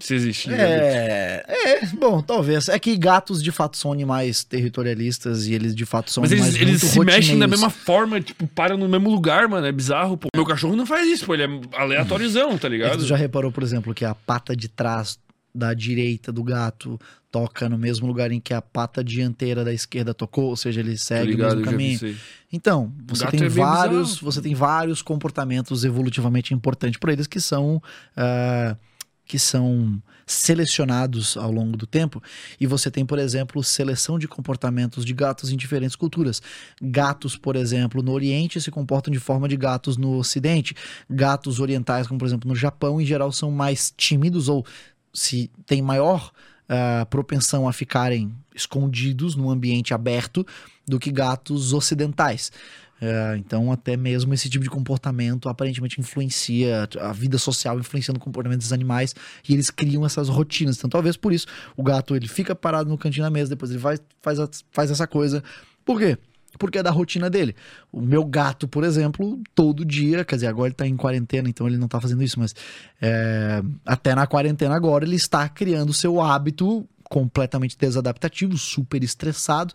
Se 0.00 0.14
existe. 0.14 0.48
livre-arbítrio. 0.48 0.90
É, 0.90 1.44
é, 1.48 1.86
bom, 1.86 2.22
talvez. 2.22 2.68
É 2.68 2.78
que 2.78 2.96
gatos 2.96 3.42
de 3.42 3.52
fato 3.52 3.76
são 3.76 3.92
animais 3.92 4.42
territorialistas 4.42 5.46
e 5.46 5.54
eles 5.54 5.74
de 5.74 5.84
fato 5.84 6.10
são 6.10 6.22
Mas 6.22 6.32
eles, 6.32 6.54
eles 6.56 6.80
se 6.80 6.98
mexem 7.00 7.38
da 7.38 7.46
rotineiros. 7.46 7.50
mesma 7.50 7.70
forma, 7.70 8.20
tipo, 8.20 8.46
param 8.48 8.76
no 8.76 8.88
mesmo 8.88 9.10
lugar, 9.10 9.46
mano. 9.48 9.66
É 9.66 9.72
bizarro, 9.72 10.16
pô. 10.16 10.28
Meu 10.34 10.44
cachorro 10.44 10.74
não 10.74 10.86
faz 10.86 11.06
isso, 11.06 11.26
pô. 11.26 11.34
Ele 11.34 11.44
é 11.44 11.60
aleatóriozão, 11.76 12.56
tá 12.58 12.68
ligado? 12.68 12.98
tu 12.98 13.06
já 13.06 13.16
reparou, 13.16 13.52
por 13.52 13.62
exemplo, 13.62 13.94
que 13.94 14.04
a 14.04 14.14
pata 14.14 14.56
de 14.56 14.68
trás 14.68 15.18
da 15.54 15.74
direita 15.74 16.32
do 16.32 16.42
gato 16.42 16.98
toca 17.30 17.68
no 17.68 17.78
mesmo 17.78 18.06
lugar 18.06 18.32
em 18.32 18.40
que 18.40 18.52
a 18.52 18.60
pata 18.60 19.04
dianteira 19.04 19.64
da 19.64 19.72
esquerda 19.72 20.12
tocou, 20.12 20.46
ou 20.46 20.56
seja, 20.56 20.80
ele 20.80 20.96
segue 20.96 21.32
ligado, 21.32 21.52
o 21.52 21.56
mesmo 21.56 21.78
vi 21.78 21.98
caminho. 21.98 22.16
Então, 22.52 22.92
você 23.06 23.26
tem 23.26 23.44
é 23.44 23.48
vários, 23.48 24.10
bizarro. 24.10 24.24
você 24.32 24.40
tem 24.40 24.54
vários 24.54 25.02
comportamentos 25.02 25.84
evolutivamente 25.84 26.52
importantes 26.52 26.98
para 26.98 27.12
eles 27.12 27.26
que 27.26 27.40
são 27.40 27.80
ah, 28.16 28.76
que 29.30 29.38
são 29.38 30.02
selecionados 30.26 31.36
ao 31.36 31.52
longo 31.52 31.76
do 31.76 31.86
tempo. 31.86 32.20
E 32.60 32.66
você 32.66 32.90
tem, 32.90 33.06
por 33.06 33.16
exemplo, 33.16 33.62
seleção 33.62 34.18
de 34.18 34.26
comportamentos 34.26 35.04
de 35.04 35.14
gatos 35.14 35.52
em 35.52 35.56
diferentes 35.56 35.94
culturas. 35.94 36.42
Gatos, 36.82 37.36
por 37.36 37.54
exemplo, 37.54 38.02
no 38.02 38.10
Oriente 38.10 38.60
se 38.60 38.72
comportam 38.72 39.12
de 39.12 39.20
forma 39.20 39.48
de 39.48 39.56
gatos 39.56 39.96
no 39.96 40.16
Ocidente. 40.16 40.74
Gatos 41.08 41.60
orientais, 41.60 42.08
como 42.08 42.18
por 42.18 42.26
exemplo 42.26 42.48
no 42.48 42.56
Japão, 42.56 43.00
em 43.00 43.06
geral 43.06 43.30
são 43.30 43.52
mais 43.52 43.94
tímidos 43.96 44.48
ou 44.48 44.66
se 45.14 45.48
tem 45.64 45.80
maior 45.80 46.32
ah, 46.68 47.06
propensão 47.08 47.68
a 47.68 47.72
ficarem 47.72 48.34
escondidos 48.52 49.36
num 49.36 49.48
ambiente 49.48 49.94
aberto 49.94 50.44
do 50.88 50.98
que 50.98 51.12
gatos 51.12 51.72
ocidentais. 51.72 52.50
É, 53.00 53.36
então, 53.38 53.72
até 53.72 53.96
mesmo 53.96 54.34
esse 54.34 54.50
tipo 54.50 54.62
de 54.62 54.70
comportamento 54.70 55.48
aparentemente 55.48 56.00
influencia 56.00 56.88
a 57.00 57.12
vida 57.12 57.38
social, 57.38 57.78
influenciando 57.78 58.18
o 58.18 58.22
comportamento 58.22 58.60
dos 58.60 58.72
animais, 58.72 59.14
e 59.48 59.54
eles 59.54 59.70
criam 59.70 60.04
essas 60.04 60.28
rotinas. 60.28 60.76
Então, 60.76 60.90
talvez 60.90 61.16
por 61.16 61.32
isso 61.32 61.46
o 61.76 61.82
gato 61.82 62.14
ele 62.14 62.28
fica 62.28 62.54
parado 62.54 62.90
no 62.90 62.98
cantinho 62.98 63.24
da 63.24 63.30
mesa, 63.30 63.50
depois 63.50 63.70
ele 63.70 63.80
vai, 63.80 63.96
faz, 64.20 64.38
faz 64.70 64.90
essa 64.90 65.06
coisa. 65.06 65.42
Por 65.84 65.98
quê? 65.98 66.18
Porque 66.58 66.78
é 66.78 66.82
da 66.82 66.90
rotina 66.90 67.30
dele. 67.30 67.54
O 67.90 68.00
meu 68.00 68.24
gato, 68.24 68.68
por 68.68 68.84
exemplo, 68.84 69.40
todo 69.54 69.84
dia, 69.84 70.24
quer 70.24 70.34
dizer, 70.34 70.48
agora 70.48 70.68
ele 70.68 70.74
tá 70.74 70.86
em 70.86 70.96
quarentena, 70.96 71.48
então 71.48 71.66
ele 71.66 71.78
não 71.78 71.88
tá 71.88 72.00
fazendo 72.00 72.22
isso, 72.22 72.38
mas 72.38 72.54
é, 73.00 73.62
até 73.86 74.14
na 74.14 74.26
quarentena 74.26 74.74
agora 74.74 75.04
ele 75.04 75.16
está 75.16 75.48
criando 75.48 75.90
o 75.90 75.94
seu 75.94 76.20
hábito 76.20 76.86
completamente 77.10 77.76
desadaptativo, 77.76 78.56
super 78.56 79.02
estressado. 79.04 79.74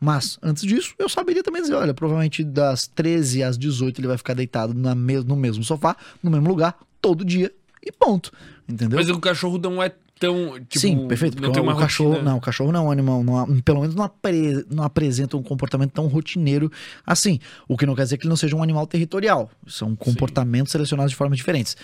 Mas 0.00 0.38
antes 0.42 0.62
disso, 0.62 0.94
eu 0.98 1.08
saberia 1.08 1.42
também 1.42 1.60
dizer: 1.60 1.74
olha, 1.74 1.92
provavelmente 1.92 2.42
das 2.42 2.86
13 2.86 3.42
às 3.42 3.58
18 3.58 4.00
ele 4.00 4.08
vai 4.08 4.16
ficar 4.16 4.32
deitado 4.34 4.72
na 4.72 4.94
mes- 4.94 5.24
no 5.24 5.36
mesmo 5.36 5.62
sofá, 5.64 5.94
no 6.22 6.30
mesmo 6.30 6.48
lugar, 6.48 6.78
todo 7.02 7.24
dia, 7.24 7.52
e 7.84 7.92
ponto. 7.92 8.32
Entendeu? 8.68 8.98
Mas 8.98 9.10
o 9.10 9.18
cachorro 9.20 9.58
não 9.58 9.82
é 9.82 9.92
tão. 10.18 10.54
Tipo, 10.60 10.78
Sim, 10.78 11.06
perfeito. 11.08 11.34
Não 11.36 11.50
Porque 11.50 11.60
tem 11.60 11.68
o, 11.68 11.76
cachorro, 11.76 12.10
rotina. 12.10 12.30
não, 12.30 12.38
o 12.38 12.40
cachorro 12.40 12.72
não 12.72 12.80
é 12.80 12.82
um 12.84 12.90
animal, 12.90 13.22
não 13.24 13.60
pelo 13.60 13.80
menos 13.80 13.94
não, 13.94 14.04
apre- 14.04 14.64
não 14.70 14.82
apresenta 14.84 15.36
um 15.36 15.42
comportamento 15.42 15.92
tão 15.92 16.06
rotineiro 16.06 16.70
assim. 17.06 17.38
O 17.68 17.76
que 17.76 17.84
não 17.86 17.94
quer 17.94 18.04
dizer 18.04 18.16
que 18.16 18.22
ele 18.24 18.30
não 18.30 18.36
seja 18.36 18.54
um 18.56 18.62
animal 18.62 18.86
territorial. 18.86 19.50
São 19.66 19.94
comportamentos 19.96 20.72
selecionados 20.72 21.10
de 21.12 21.16
formas 21.16 21.36
diferentes. 21.36 21.76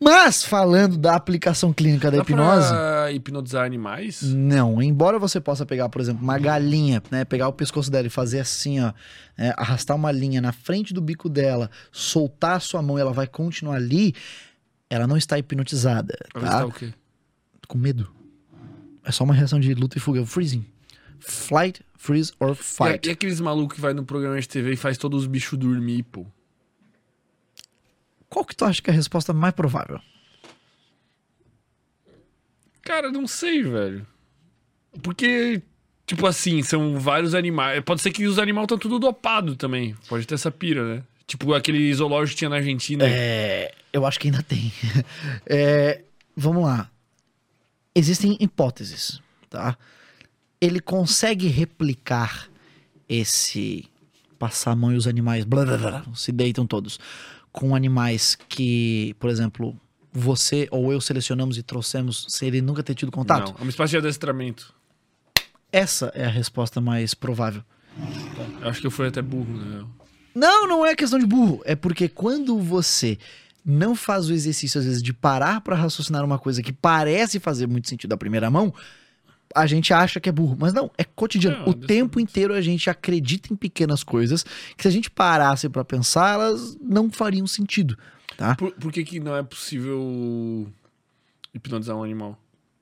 Mas, 0.00 0.44
falando 0.44 0.96
da 0.96 1.14
aplicação 1.16 1.72
clínica 1.72 2.08
da 2.10 2.18
Dá 2.18 2.22
hipnose. 2.22 2.68
pra 2.68 3.12
hipnotizar 3.12 3.64
animais? 3.66 4.22
Não, 4.22 4.80
embora 4.80 5.18
você 5.18 5.40
possa 5.40 5.66
pegar, 5.66 5.88
por 5.88 6.00
exemplo, 6.00 6.22
uma 6.22 6.38
galinha, 6.38 7.02
né, 7.10 7.24
pegar 7.24 7.48
o 7.48 7.52
pescoço 7.52 7.90
dela 7.90 8.06
e 8.06 8.10
fazer 8.10 8.38
assim, 8.38 8.80
ó, 8.80 8.92
né, 9.36 9.52
arrastar 9.56 9.96
uma 9.96 10.12
linha 10.12 10.40
na 10.40 10.52
frente 10.52 10.94
do 10.94 11.00
bico 11.00 11.28
dela, 11.28 11.68
soltar 11.90 12.56
a 12.56 12.60
sua 12.60 12.80
mão 12.80 12.96
e 12.96 13.00
ela 13.00 13.12
vai 13.12 13.26
continuar 13.26 13.74
ali, 13.74 14.14
ela 14.88 15.06
não 15.06 15.16
está 15.16 15.36
hipnotizada, 15.36 16.16
ver 16.34 16.40
tá? 16.42 16.46
se 16.52 16.58
tá 16.58 16.66
o 16.66 16.72
quê? 16.72 16.94
Com 17.66 17.76
medo. 17.76 18.08
É 19.04 19.10
só 19.10 19.24
uma 19.24 19.34
reação 19.34 19.58
de 19.58 19.74
luta 19.74 19.98
e 19.98 20.00
fuga, 20.00 20.24
freezing. 20.24 20.64
Flight, 21.18 21.82
freeze 21.96 22.32
or 22.38 22.52
E, 22.52 22.54
fight. 22.54 23.08
e 23.08 23.10
aqueles 23.10 23.40
malucos 23.40 23.74
que 23.74 23.80
vai 23.80 23.92
no 23.92 24.04
programa 24.04 24.40
de 24.40 24.48
TV 24.48 24.74
e 24.74 24.76
faz 24.76 24.96
todos 24.96 25.22
os 25.22 25.26
bichos 25.26 25.58
dormir, 25.58 26.04
pô? 26.04 26.24
Qual 28.28 28.44
que 28.44 28.54
tu 28.54 28.64
acha 28.64 28.82
que 28.82 28.90
é 28.90 28.92
a 28.92 28.96
resposta 28.96 29.32
mais 29.32 29.54
provável? 29.54 30.00
Cara, 32.82 33.10
não 33.10 33.26
sei, 33.26 33.62
velho. 33.62 34.06
Porque, 35.02 35.62
tipo 36.06 36.26
assim, 36.26 36.62
são 36.62 36.98
vários 36.98 37.34
animais. 37.34 37.82
Pode 37.84 38.00
ser 38.00 38.10
que 38.10 38.26
os 38.26 38.38
animais 38.38 38.64
estão 38.64 38.78
tudo 38.78 38.98
dopados 38.98 39.56
também. 39.56 39.94
Pode 40.08 40.26
ter 40.26 40.34
essa 40.34 40.50
pira, 40.50 40.96
né? 40.96 41.02
Tipo 41.26 41.52
aquele 41.52 41.92
zoológico 41.92 42.34
que 42.34 42.38
tinha 42.38 42.48
na 42.48 42.56
Argentina. 42.56 43.04
É, 43.06 43.74
eu 43.92 44.06
acho 44.06 44.18
que 44.18 44.28
ainda 44.28 44.42
tem. 44.42 44.72
É, 45.46 46.02
vamos 46.36 46.62
lá. 46.62 46.90
Existem 47.94 48.36
hipóteses, 48.40 49.20
tá? 49.50 49.76
Ele 50.60 50.80
consegue 50.80 51.48
replicar 51.48 52.48
esse 53.08 53.88
passar 54.38 54.70
a 54.70 54.76
mão 54.76 54.92
e 54.92 54.96
os 54.96 55.06
animais 55.06 55.44
blá, 55.44 55.64
blá, 55.64 55.76
blá, 55.76 56.04
se 56.14 56.30
deitam 56.30 56.66
todos 56.66 56.98
com 57.58 57.74
animais 57.74 58.36
que, 58.48 59.16
por 59.18 59.28
exemplo, 59.28 59.76
você 60.12 60.68
ou 60.70 60.92
eu 60.92 61.00
selecionamos 61.00 61.58
e 61.58 61.62
trouxemos 61.62 62.24
sem 62.28 62.46
ele 62.46 62.62
nunca 62.62 62.84
ter 62.84 62.94
tido 62.94 63.10
contato? 63.10 63.48
Não, 63.52 63.58
é 63.58 63.62
uma 63.62 63.70
espécie 63.70 63.90
de 63.90 63.96
adestramento. 63.96 64.72
Essa 65.72 66.12
é 66.14 66.24
a 66.24 66.30
resposta 66.30 66.80
mais 66.80 67.14
provável. 67.14 67.64
Eu 68.60 68.68
acho 68.68 68.80
que 68.80 68.86
eu 68.86 68.92
fui 68.92 69.08
até 69.08 69.20
burro, 69.20 69.52
né? 69.52 69.84
Não, 70.32 70.68
não 70.68 70.86
é 70.86 70.94
questão 70.94 71.18
de 71.18 71.26
burro. 71.26 71.60
É 71.64 71.74
porque 71.74 72.08
quando 72.08 72.60
você 72.60 73.18
não 73.64 73.96
faz 73.96 74.30
o 74.30 74.32
exercício, 74.32 74.78
às 74.78 74.86
vezes, 74.86 75.02
de 75.02 75.12
parar 75.12 75.60
pra 75.60 75.74
raciocinar 75.74 76.24
uma 76.24 76.38
coisa 76.38 76.62
que 76.62 76.72
parece 76.72 77.40
fazer 77.40 77.66
muito 77.66 77.88
sentido 77.88 78.12
à 78.12 78.16
primeira 78.16 78.48
mão, 78.48 78.72
a 79.54 79.66
gente 79.66 79.92
acha 79.92 80.20
que 80.20 80.28
é 80.28 80.32
burro. 80.32 80.56
Mas 80.58 80.72
não, 80.72 80.90
é 80.96 81.04
cotidiano. 81.04 81.58
Não, 81.58 81.68
o 81.68 81.74
tempo 81.74 82.20
inteiro 82.20 82.54
a 82.54 82.60
gente 82.60 82.88
acredita 82.90 83.52
em 83.52 83.56
pequenas 83.56 84.02
coisas 84.02 84.44
que 84.76 84.82
se 84.82 84.88
a 84.88 84.90
gente 84.90 85.10
parasse 85.10 85.68
pra 85.68 85.84
pensar, 85.84 86.34
elas 86.34 86.76
não 86.80 87.10
fariam 87.10 87.46
sentido, 87.46 87.96
tá? 88.36 88.54
Por, 88.54 88.72
por 88.72 88.92
que, 88.92 89.04
que 89.04 89.20
não 89.20 89.36
é 89.36 89.42
possível 89.42 90.66
hipnotizar 91.54 91.96
um 91.96 92.02
animal? 92.02 92.38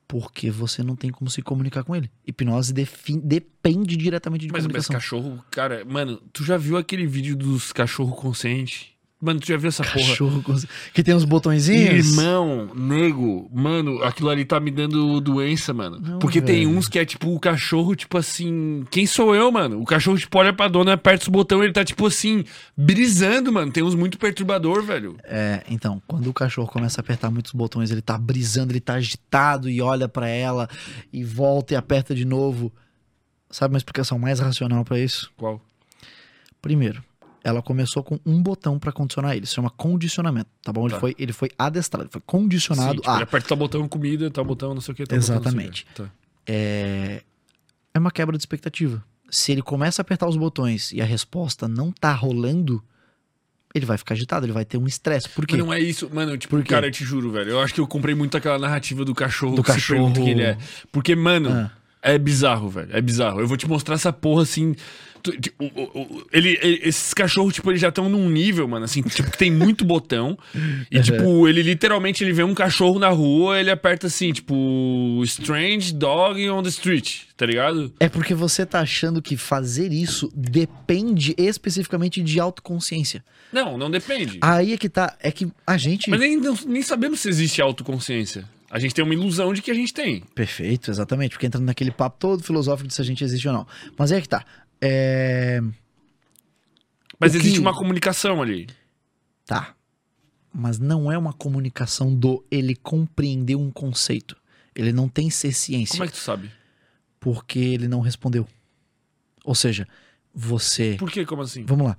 Porque 0.07 0.49
você 0.49 0.81
não 0.83 0.95
tem 0.95 1.11
como 1.11 1.29
se 1.29 1.41
comunicar 1.41 1.83
com 1.83 1.93
ele. 1.95 2.09
Hipnose 2.25 2.73
depende 2.73 3.97
diretamente 3.97 4.45
de 4.47 4.53
Mas, 4.53 4.63
mas 4.65 4.85
comunicação. 4.87 4.95
cachorro, 4.95 5.43
cara, 5.51 5.83
mano, 5.83 6.21
tu 6.31 6.45
já 6.45 6.55
viu 6.57 6.77
aquele 6.77 7.05
vídeo 7.05 7.35
dos 7.35 7.73
cachorro 7.73 8.15
consciente? 8.15 8.96
Mano, 9.19 9.39
tu 9.39 9.47
já 9.47 9.57
viu 9.57 9.69
essa 9.69 9.81
porra? 9.83 9.95
Cachorro 9.95 10.43
com- 10.43 10.53
que 10.93 11.01
tem 11.01 11.15
uns 11.15 11.25
botõezinhos. 11.25 12.09
Irmão, 12.11 12.69
nego, 12.75 13.49
mano, 13.51 14.03
aquilo 14.03 14.29
ali 14.29 14.45
tá 14.45 14.59
me 14.59 14.69
dando 14.69 15.19
doença, 15.19 15.73
mano. 15.73 15.99
Não, 15.99 16.19
Porque 16.19 16.39
tem 16.39 16.65
velho. 16.67 16.77
uns 16.77 16.87
que 16.87 16.99
é 16.99 17.03
tipo 17.05 17.33
o 17.33 17.39
cachorro, 17.39 17.95
tipo 17.95 18.15
assim. 18.15 18.85
Quem 18.91 19.07
sou 19.07 19.33
eu, 19.33 19.51
mano? 19.51 19.81
O 19.81 19.85
cachorro, 19.85 20.19
tipo, 20.19 20.37
olha 20.37 20.53
pra 20.53 20.67
dona, 20.67 20.93
aperta 20.93 21.23
os 21.23 21.29
botões, 21.29 21.63
ele 21.63 21.73
tá, 21.73 21.83
tipo 21.83 22.05
assim, 22.05 22.43
brisando, 22.77 23.51
mano. 23.51 23.71
Tem 23.71 23.81
uns 23.81 23.95
muito 23.95 24.19
perturbador, 24.19 24.83
velho. 24.83 25.17
É, 25.23 25.63
então, 25.67 25.99
quando 26.05 26.27
o 26.29 26.33
cachorro 26.33 26.67
começa 26.67 26.99
a 26.99 27.01
apertar 27.01 27.31
muitos 27.31 27.53
botões, 27.53 27.89
ele 27.89 28.03
tá 28.03 28.19
brisando, 28.19 28.71
ele 28.71 28.79
tá 28.79 28.93
agitado 28.93 29.67
e 29.67 29.81
olha 29.81 30.07
pra 30.07 30.27
ela 30.29 30.69
e 31.11 31.23
volta 31.23 31.73
e 31.73 31.77
aperta 31.77 32.13
de 32.13 32.23
novo. 32.23 32.71
Sabe 33.49 33.73
uma 33.73 33.79
explicação 33.79 34.19
mais 34.19 34.39
racional 34.39 34.85
pra 34.85 34.99
isso? 34.99 35.31
Qual? 35.35 35.59
Primeiro, 36.61 37.03
ela 37.47 37.61
começou 37.61 38.03
com 38.03 38.19
um 38.25 38.41
botão 38.41 38.77
pra 38.77 38.91
condicionar 38.91 39.35
ele, 39.35 39.45
isso 39.45 39.55
chama 39.55 39.69
condicionamento, 39.69 40.49
tá 40.61 40.73
bom? 40.73 40.85
Ele 40.85 40.93
Tá. 40.95 40.99
foi 40.99 41.15
ele 41.17 41.31
foi 41.33 41.49
adestrado, 41.57 42.03
ele 42.03 42.11
foi 42.11 42.21
condicionado 42.25 42.89
Sim, 42.91 42.97
tipo, 42.97 43.09
a 43.09 43.15
ele 43.15 43.23
aperta 43.23 43.47
tal 43.49 43.57
botão 43.57 43.87
comida, 43.87 44.29
tal 44.29 44.43
botão, 44.43 44.73
não 44.73 44.81
sei 44.81 44.91
o 44.91 44.95
que. 44.95 45.03
O 45.03 45.07
quê. 45.07 45.15
Exatamente. 45.15 45.85
Tá. 45.95 46.09
é 46.45 47.23
é 47.93 47.99
uma 47.99 48.11
quebra 48.11 48.37
de 48.37 48.41
expectativa. 48.41 49.03
Se 49.29 49.51
ele 49.51 49.61
começa 49.61 50.01
a 50.01 50.03
apertar 50.03 50.27
os 50.27 50.37
botões 50.37 50.91
e 50.91 51.01
a 51.01 51.05
resposta 51.05 51.67
não 51.67 51.91
tá 51.91 52.13
rolando, 52.13 52.83
ele 53.73 53.85
vai 53.85 53.97
ficar 53.97 54.13
agitado, 54.13 54.45
ele 54.45 54.53
vai 54.53 54.63
ter 54.65 54.77
um 54.77 54.85
estresse. 54.87 55.27
Por 55.29 55.45
quê? 55.47 55.55
Mas 55.57 55.65
não 55.65 55.73
é 55.73 55.79
isso, 55.79 56.09
mano, 56.13 56.37
tipo, 56.37 56.61
cara, 56.63 56.87
eu 56.87 56.91
te 56.91 57.03
juro, 57.03 57.31
velho. 57.31 57.51
Eu 57.51 57.59
acho 57.59 57.73
que 57.73 57.81
eu 57.81 57.87
comprei 57.87 58.13
muito 58.13 58.37
aquela 58.37 58.59
narrativa 58.59 59.03
do 59.03 59.15
cachorro 59.15 59.55
Do 59.55 59.63
que 59.63 59.71
cachorro. 59.71 60.13
quem 60.13 60.29
ele 60.29 60.43
é. 60.43 60.57
Porque, 60.91 61.15
mano, 61.15 61.49
Ah. 61.49 61.71
É 62.01 62.17
bizarro, 62.17 62.69
velho. 62.69 62.89
É 62.91 63.01
bizarro. 63.01 63.39
Eu 63.39 63.47
vou 63.47 63.57
te 63.57 63.67
mostrar 63.67 63.95
essa 63.95 64.13
porra 64.13 64.43
assim. 64.43 64.75
Ele, 66.31 66.57
ele- 66.61 66.79
esses 66.83 67.13
cachorros, 67.13 67.53
tipo, 67.53 67.69
eles 67.71 67.81
já 67.81 67.89
estão 67.89 68.07
num 68.07 68.29
nível, 68.29 68.67
mano, 68.67 68.85
assim, 68.85 69.01
tipo, 69.01 69.29
que 69.31 69.37
tem 69.37 69.51
muito 69.51 69.83
botão. 69.83 70.37
E, 70.89 71.01
tipo, 71.01 71.47
ele 71.49 71.61
literalmente 71.61 72.23
ele 72.23 72.31
vê 72.31 72.43
um 72.43 72.53
cachorro 72.53 72.97
na 72.97 73.09
rua, 73.09 73.59
ele 73.59 73.69
aperta 73.69 74.07
assim, 74.07 74.31
tipo, 74.31 75.21
Strange 75.25 75.93
Dog 75.93 76.49
on 76.49 76.63
the 76.63 76.69
Street, 76.69 77.23
tá 77.35 77.45
ligado? 77.45 77.91
É 77.99 78.07
porque 78.07 78.33
você 78.33 78.65
tá 78.65 78.79
achando 78.79 79.21
que 79.21 79.35
fazer 79.35 79.91
isso 79.91 80.31
depende 80.33 81.35
especificamente 81.37 82.21
de 82.21 82.39
autoconsciência. 82.39 83.23
Não, 83.51 83.77
não 83.77 83.91
depende. 83.91 84.37
Aí 84.41 84.73
é 84.73 84.77
que 84.77 84.87
tá. 84.87 85.15
É 85.21 85.29
que 85.31 85.47
a 85.65 85.77
gente. 85.77 86.09
Mas 86.09 86.19
nem, 86.19 86.39
nem 86.65 86.81
sabemos 86.81 87.19
se 87.19 87.27
existe 87.29 87.61
autoconsciência. 87.61 88.45
A 88.69 88.79
gente 88.79 88.93
tem 88.93 89.03
uma 89.03 89.13
ilusão 89.13 89.53
de 89.53 89.61
que 89.61 89.71
a 89.71 89.73
gente 89.73 89.93
tem. 89.93 90.21
Perfeito, 90.35 90.91
exatamente. 90.91 91.31
Porque 91.31 91.45
entra 91.45 91.59
naquele 91.61 91.91
papo 91.91 92.17
todo 92.19 92.43
filosófico 92.43 92.87
de 92.87 92.93
se 92.93 93.01
a 93.01 93.05
gente 93.05 93.23
existe 93.23 93.47
ou 93.47 93.53
não. 93.53 93.67
Mas 93.97 94.11
é 94.11 94.19
que 94.19 94.27
tá. 94.27 94.43
É. 94.81 95.61
Mas 97.19 97.33
O 97.33 97.37
existe 97.37 97.53
que- 97.55 97.59
uma 97.59 97.73
comunicação 97.73 98.41
ali. 98.41 98.67
Tá. 99.45 99.73
Mas 100.53 100.79
não 100.79 101.11
é 101.11 101.17
uma 101.17 101.33
comunicação 101.33 102.13
do 102.13 102.43
ele 102.51 102.75
compreender 102.75 103.55
um 103.55 103.71
conceito. 103.71 104.35
Ele 104.75 104.91
não 104.91 105.07
tem 105.07 105.29
ser 105.29 105.53
ciência. 105.53 105.93
Como 105.93 106.03
é 106.03 106.07
que 106.07 106.13
tu 106.13 106.19
sabe? 106.19 106.51
Porque 107.19 107.57
ele 107.59 107.87
não 107.87 108.01
respondeu. 108.01 108.47
Ou 109.43 109.55
seja, 109.55 109.87
você. 110.33 110.95
Por 110.99 111.09
que? 111.11 111.25
Como 111.25 111.41
assim? 111.41 111.63
Vamos 111.65 111.87
lá. 111.87 111.97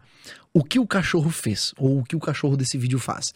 O 0.53 0.63
que 0.63 0.79
o 0.79 0.87
cachorro 0.87 1.31
fez, 1.31 1.73
ou 1.77 2.01
o 2.01 2.05
que 2.05 2.15
o 2.15 2.21
cachorro 2.21 2.57
desse 2.57 2.77
vídeo 2.79 2.99
faz? 2.99 3.33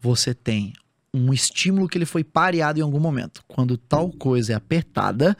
Você 0.00 0.34
tem 0.34 0.72
um 1.14 1.32
estímulo 1.32 1.88
que 1.88 1.96
ele 1.96 2.04
foi 2.04 2.24
pareado 2.24 2.80
em 2.80 2.82
algum 2.82 2.98
momento. 2.98 3.44
Quando 3.46 3.78
tal 3.78 4.10
coisa 4.10 4.52
é 4.52 4.56
apertada, 4.56 5.36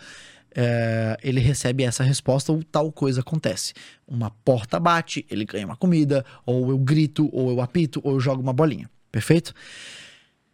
é, 0.54 1.18
ele 1.20 1.40
recebe 1.40 1.82
essa 1.82 2.04
resposta 2.04 2.52
ou 2.52 2.62
tal 2.62 2.92
coisa 2.92 3.20
acontece. 3.20 3.74
Uma 4.06 4.30
porta 4.30 4.78
bate, 4.78 5.26
ele 5.28 5.44
ganha 5.44 5.66
uma 5.66 5.76
comida, 5.76 6.24
ou 6.46 6.70
eu 6.70 6.78
grito, 6.78 7.28
ou 7.32 7.50
eu 7.50 7.60
apito, 7.60 8.00
ou 8.04 8.12
eu 8.12 8.20
jogo 8.20 8.40
uma 8.40 8.52
bolinha. 8.52 8.88
Perfeito? 9.10 9.52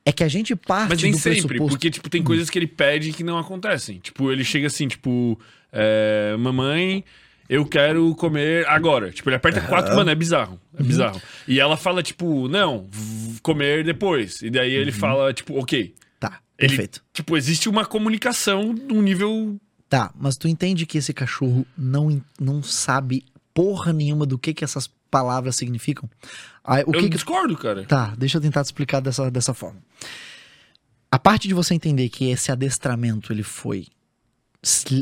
É 0.06 0.10
que 0.10 0.24
a 0.24 0.28
gente 0.28 0.56
parte 0.56 0.88
Mas 0.88 1.02
nem 1.02 1.12
do 1.12 1.18
sempre, 1.18 1.42
pressuposto... 1.42 1.76
porque, 1.76 1.90
tipo, 1.90 2.08
tem 2.08 2.22
coisas 2.22 2.48
que 2.48 2.58
ele 2.58 2.66
pede 2.66 3.12
que 3.12 3.22
não 3.22 3.36
acontecem. 3.36 3.98
Tipo, 3.98 4.32
ele 4.32 4.42
chega 4.42 4.68
assim, 4.68 4.88
tipo, 4.88 5.38
é, 5.70 6.34
mamãe, 6.38 7.04
eu 7.50 7.66
quero 7.66 8.14
comer 8.14 8.64
agora. 8.68 9.10
Tipo, 9.10 9.28
ele 9.28 9.34
aperta 9.36 9.60
quatro, 9.62 9.92
mano, 9.96 10.08
é 10.08 10.14
bizarro. 10.14 10.52
Uhum. 10.72 10.78
É 10.78 10.82
bizarro. 10.84 11.20
E 11.48 11.58
ela 11.58 11.76
fala, 11.76 12.00
tipo, 12.00 12.46
não, 12.46 12.88
comer 13.42 13.82
depois. 13.84 14.40
E 14.40 14.48
daí 14.48 14.72
ele 14.72 14.92
fala, 14.92 15.34
tipo, 15.34 15.58
ok. 15.58 15.92
Tá, 16.20 16.38
Ele- 16.56 16.68
perfeito. 16.68 17.02
Tipo, 17.12 17.36
existe 17.36 17.68
uma 17.68 17.84
comunicação 17.84 18.72
num 18.72 19.02
nível. 19.02 19.60
Tá, 19.88 20.12
mas 20.14 20.36
tu 20.36 20.46
entende 20.46 20.86
que 20.86 20.96
esse 20.96 21.12
cachorro 21.12 21.66
não, 21.76 22.22
não 22.40 22.62
sabe 22.62 23.24
porra 23.52 23.92
nenhuma 23.92 24.24
do 24.24 24.38
que 24.38 24.54
que 24.54 24.62
essas 24.62 24.88
palavras 25.10 25.56
significam? 25.56 26.08
Aí, 26.62 26.84
o 26.84 26.90
eu 26.90 26.92
que 26.92 27.02
que... 27.02 27.08
discordo, 27.08 27.56
cara. 27.56 27.84
Tá, 27.84 28.14
deixa 28.16 28.38
eu 28.38 28.40
tentar 28.40 28.62
te 28.62 28.66
explicar 28.66 29.00
dessa, 29.00 29.28
dessa 29.28 29.52
forma. 29.52 29.82
A 31.10 31.18
parte 31.18 31.48
de 31.48 31.54
você 31.54 31.74
entender 31.74 32.08
que 32.10 32.30
esse 32.30 32.52
adestramento, 32.52 33.32
ele 33.32 33.42
foi... 33.42 33.88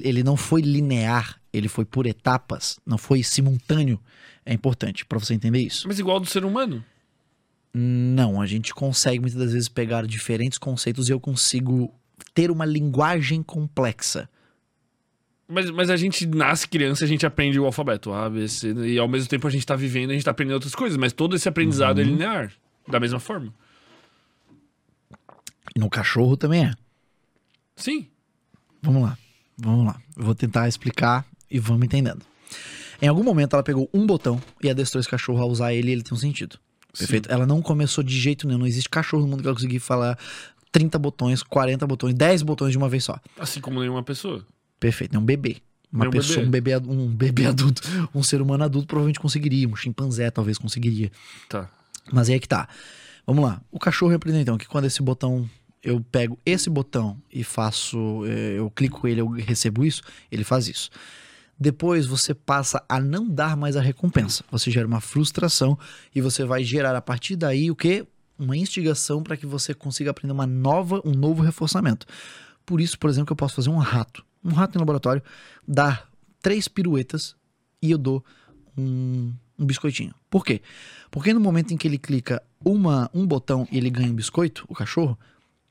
Ele 0.02 0.22
não 0.22 0.36
foi 0.36 0.62
linear, 0.62 1.37
ele 1.52 1.68
foi 1.68 1.84
por 1.84 2.06
etapas, 2.06 2.78
não 2.86 2.98
foi 2.98 3.22
simultâneo, 3.22 4.00
é 4.44 4.52
importante 4.52 5.04
pra 5.04 5.18
você 5.18 5.34
entender 5.34 5.60
isso. 5.60 5.86
Mas 5.86 5.98
igual 5.98 6.18
do 6.20 6.26
ser 6.26 6.44
humano. 6.44 6.84
Não, 7.74 8.40
a 8.40 8.46
gente 8.46 8.74
consegue 8.74 9.20
muitas 9.20 9.38
das 9.38 9.52
vezes 9.52 9.68
pegar 9.68 10.06
diferentes 10.06 10.58
conceitos 10.58 11.08
e 11.08 11.12
eu 11.12 11.20
consigo 11.20 11.94
ter 12.34 12.50
uma 12.50 12.64
linguagem 12.64 13.42
complexa. 13.42 14.28
Mas, 15.46 15.70
mas 15.70 15.88
a 15.88 15.96
gente 15.96 16.26
nasce 16.26 16.68
criança, 16.68 17.04
a 17.04 17.08
gente 17.08 17.24
aprende 17.24 17.58
o 17.58 17.64
alfabeto 17.64 18.12
A, 18.12 18.28
B, 18.28 18.46
C, 18.48 18.72
e 18.72 18.98
ao 18.98 19.08
mesmo 19.08 19.28
tempo 19.28 19.46
a 19.46 19.50
gente 19.50 19.64
tá 19.64 19.76
vivendo, 19.76 20.10
a 20.10 20.12
gente 20.14 20.24
tá 20.24 20.30
aprendendo 20.30 20.54
outras 20.54 20.74
coisas. 20.74 20.98
Mas 20.98 21.12
todo 21.12 21.34
esse 21.36 21.48
aprendizado 21.48 22.00
é 22.00 22.04
Uhum. 22.04 22.10
linear. 22.10 22.52
Da 22.86 22.98
mesma 23.00 23.18
forma. 23.20 23.52
No 25.76 25.88
cachorro 25.88 26.36
também 26.36 26.66
é. 26.66 26.72
Sim. 27.76 28.08
Vamos 28.82 29.02
lá, 29.02 29.16
vamos 29.56 29.86
lá. 29.86 30.00
Eu 30.16 30.24
vou 30.24 30.34
tentar 30.34 30.68
explicar 30.68 31.24
e 31.50 31.58
vamos 31.58 31.84
entendendo. 31.84 32.22
Em 33.00 33.06
algum 33.06 33.22
momento 33.22 33.54
ela 33.54 33.62
pegou 33.62 33.88
um 33.94 34.06
botão 34.06 34.40
e 34.62 34.68
adestrou 34.68 35.00
esse 35.00 35.08
cachorro 35.08 35.40
a 35.40 35.46
usar 35.46 35.72
ele 35.72 35.88
e 35.90 35.92
ele 35.92 36.02
tem 36.02 36.14
um 36.14 36.20
sentido. 36.20 36.58
Perfeito? 36.98 37.30
Ela 37.30 37.46
não 37.46 37.62
começou 37.62 38.02
de 38.02 38.18
jeito 38.18 38.46
nenhum. 38.46 38.58
Não 38.58 38.66
existe 38.66 38.88
cachorro 38.88 39.22
no 39.22 39.28
mundo 39.28 39.40
que 39.42 39.46
ela 39.46 39.54
conseguir 39.54 39.78
falar 39.78 40.18
30 40.72 40.98
botões, 40.98 41.42
40 41.42 41.86
botões, 41.86 42.14
10 42.14 42.42
botões 42.42 42.72
de 42.72 42.78
uma 42.78 42.88
vez 42.88 43.04
só. 43.04 43.20
Assim 43.38 43.60
como 43.60 43.78
nenhuma 43.80 44.02
pessoa. 44.02 44.44
Perfeito, 44.80 45.14
é 45.14 45.18
um 45.18 45.24
bebê. 45.24 45.58
Uma 45.92 46.06
É 46.06 46.08
um 46.08 46.10
pessoa, 46.10 46.44
bebê. 46.44 46.76
um 46.76 46.80
bebê, 46.80 46.92
um 46.92 47.06
bebê 47.06 47.46
adulto, 47.46 47.82
um 48.14 48.22
ser 48.22 48.42
humano 48.42 48.64
adulto 48.64 48.88
provavelmente 48.88 49.20
conseguiria, 49.20 49.68
um 49.68 49.76
chimpanzé 49.76 50.30
talvez 50.30 50.58
conseguiria. 50.58 51.10
Tá. 51.48 51.70
Mas 52.12 52.28
aí 52.28 52.34
é 52.34 52.38
que 52.38 52.48
tá. 52.48 52.68
Vamos 53.26 53.44
lá. 53.44 53.60
O 53.70 53.78
cachorro 53.78 54.12
aprendeu 54.14 54.40
então 54.40 54.58
que 54.58 54.66
quando 54.66 54.86
esse 54.86 55.02
botão 55.02 55.48
eu 55.82 56.00
pego 56.10 56.36
esse 56.44 56.68
botão 56.68 57.16
e 57.32 57.44
faço, 57.44 58.24
eh, 58.26 58.54
eu 58.58 58.68
clico 58.70 59.06
ele, 59.06 59.20
eu 59.20 59.28
recebo 59.28 59.84
isso, 59.84 60.02
ele 60.32 60.42
faz 60.42 60.66
isso. 60.68 60.90
Depois 61.58 62.06
você 62.06 62.32
passa 62.32 62.84
a 62.88 63.00
não 63.00 63.28
dar 63.28 63.56
mais 63.56 63.76
a 63.76 63.80
recompensa. 63.80 64.44
Você 64.50 64.70
gera 64.70 64.86
uma 64.86 65.00
frustração 65.00 65.76
e 66.14 66.20
você 66.20 66.44
vai 66.44 66.62
gerar 66.62 66.94
a 66.94 67.02
partir 67.02 67.34
daí 67.34 67.70
o 67.70 67.74
que? 67.74 68.06
Uma 68.38 68.56
instigação 68.56 69.22
para 69.22 69.36
que 69.36 69.44
você 69.44 69.74
consiga 69.74 70.12
aprender 70.12 70.32
uma 70.32 70.46
nova, 70.46 71.02
um 71.04 71.10
novo 71.10 71.42
reforçamento. 71.42 72.06
Por 72.64 72.80
isso, 72.80 72.96
por 72.98 73.10
exemplo, 73.10 73.26
que 73.26 73.32
eu 73.32 73.36
posso 73.36 73.56
fazer 73.56 73.70
um 73.70 73.78
rato. 73.78 74.24
Um 74.44 74.50
rato 74.50 74.76
em 74.76 74.78
laboratório, 74.78 75.22
dar 75.66 76.08
três 76.40 76.68
piruetas 76.68 77.34
e 77.82 77.90
eu 77.90 77.98
dou 77.98 78.24
um, 78.76 79.34
um 79.58 79.66
biscoitinho. 79.66 80.14
Por 80.30 80.44
quê? 80.44 80.62
Porque 81.10 81.32
no 81.32 81.40
momento 81.40 81.74
em 81.74 81.76
que 81.76 81.88
ele 81.88 81.98
clica 81.98 82.40
uma, 82.64 83.10
um 83.12 83.26
botão 83.26 83.66
e 83.72 83.76
ele 83.76 83.90
ganha 83.90 84.10
um 84.10 84.14
biscoito, 84.14 84.64
o 84.68 84.74
cachorro, 84.74 85.18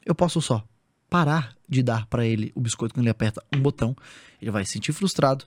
eu 0.05 0.13
posso 0.13 0.41
só 0.41 0.67
parar 1.09 1.55
de 1.69 1.81
dar 1.81 2.05
para 2.07 2.25
ele 2.25 2.51
o 2.53 2.59
biscoito 2.59 2.93
quando 2.93 3.03
ele 3.03 3.09
aperta 3.09 3.41
um 3.53 3.61
botão. 3.61 3.95
Ele 4.41 4.51
vai 4.51 4.65
se 4.65 4.73
sentir 4.73 4.91
frustrado 4.91 5.45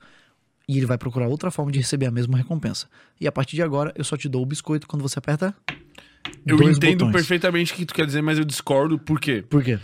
e 0.70 0.76
ele 0.76 0.86
vai 0.86 0.97
procurar 0.97 1.26
outra 1.26 1.50
forma 1.50 1.73
de 1.73 1.81
receber 1.81 2.07
a 2.07 2.12
mesma 2.12 2.39
recompensa. 2.39 2.86
E 3.20 3.26
a 3.26 3.32
partir 3.32 3.57
de 3.57 3.62
agora, 3.62 3.92
eu 3.97 4.05
só 4.05 4.16
te 4.16 4.28
dou 4.28 4.40
o 4.40 4.47
biscoito 4.47 4.86
quando 4.86 5.02
você 5.02 5.18
aperta. 5.18 5.52
Eu 6.47 6.57
entendo 6.62 7.07
botões. 7.07 7.12
perfeitamente 7.12 7.73
o 7.73 7.76
que 7.76 7.84
tu 7.84 7.92
quer 7.92 8.07
dizer, 8.07 8.23
mas 8.23 8.39
eu 8.39 8.44
discordo. 8.44 8.97
Por 8.97 9.20
quê? 9.20 9.42
Por 9.49 9.65
quê? 9.65 9.81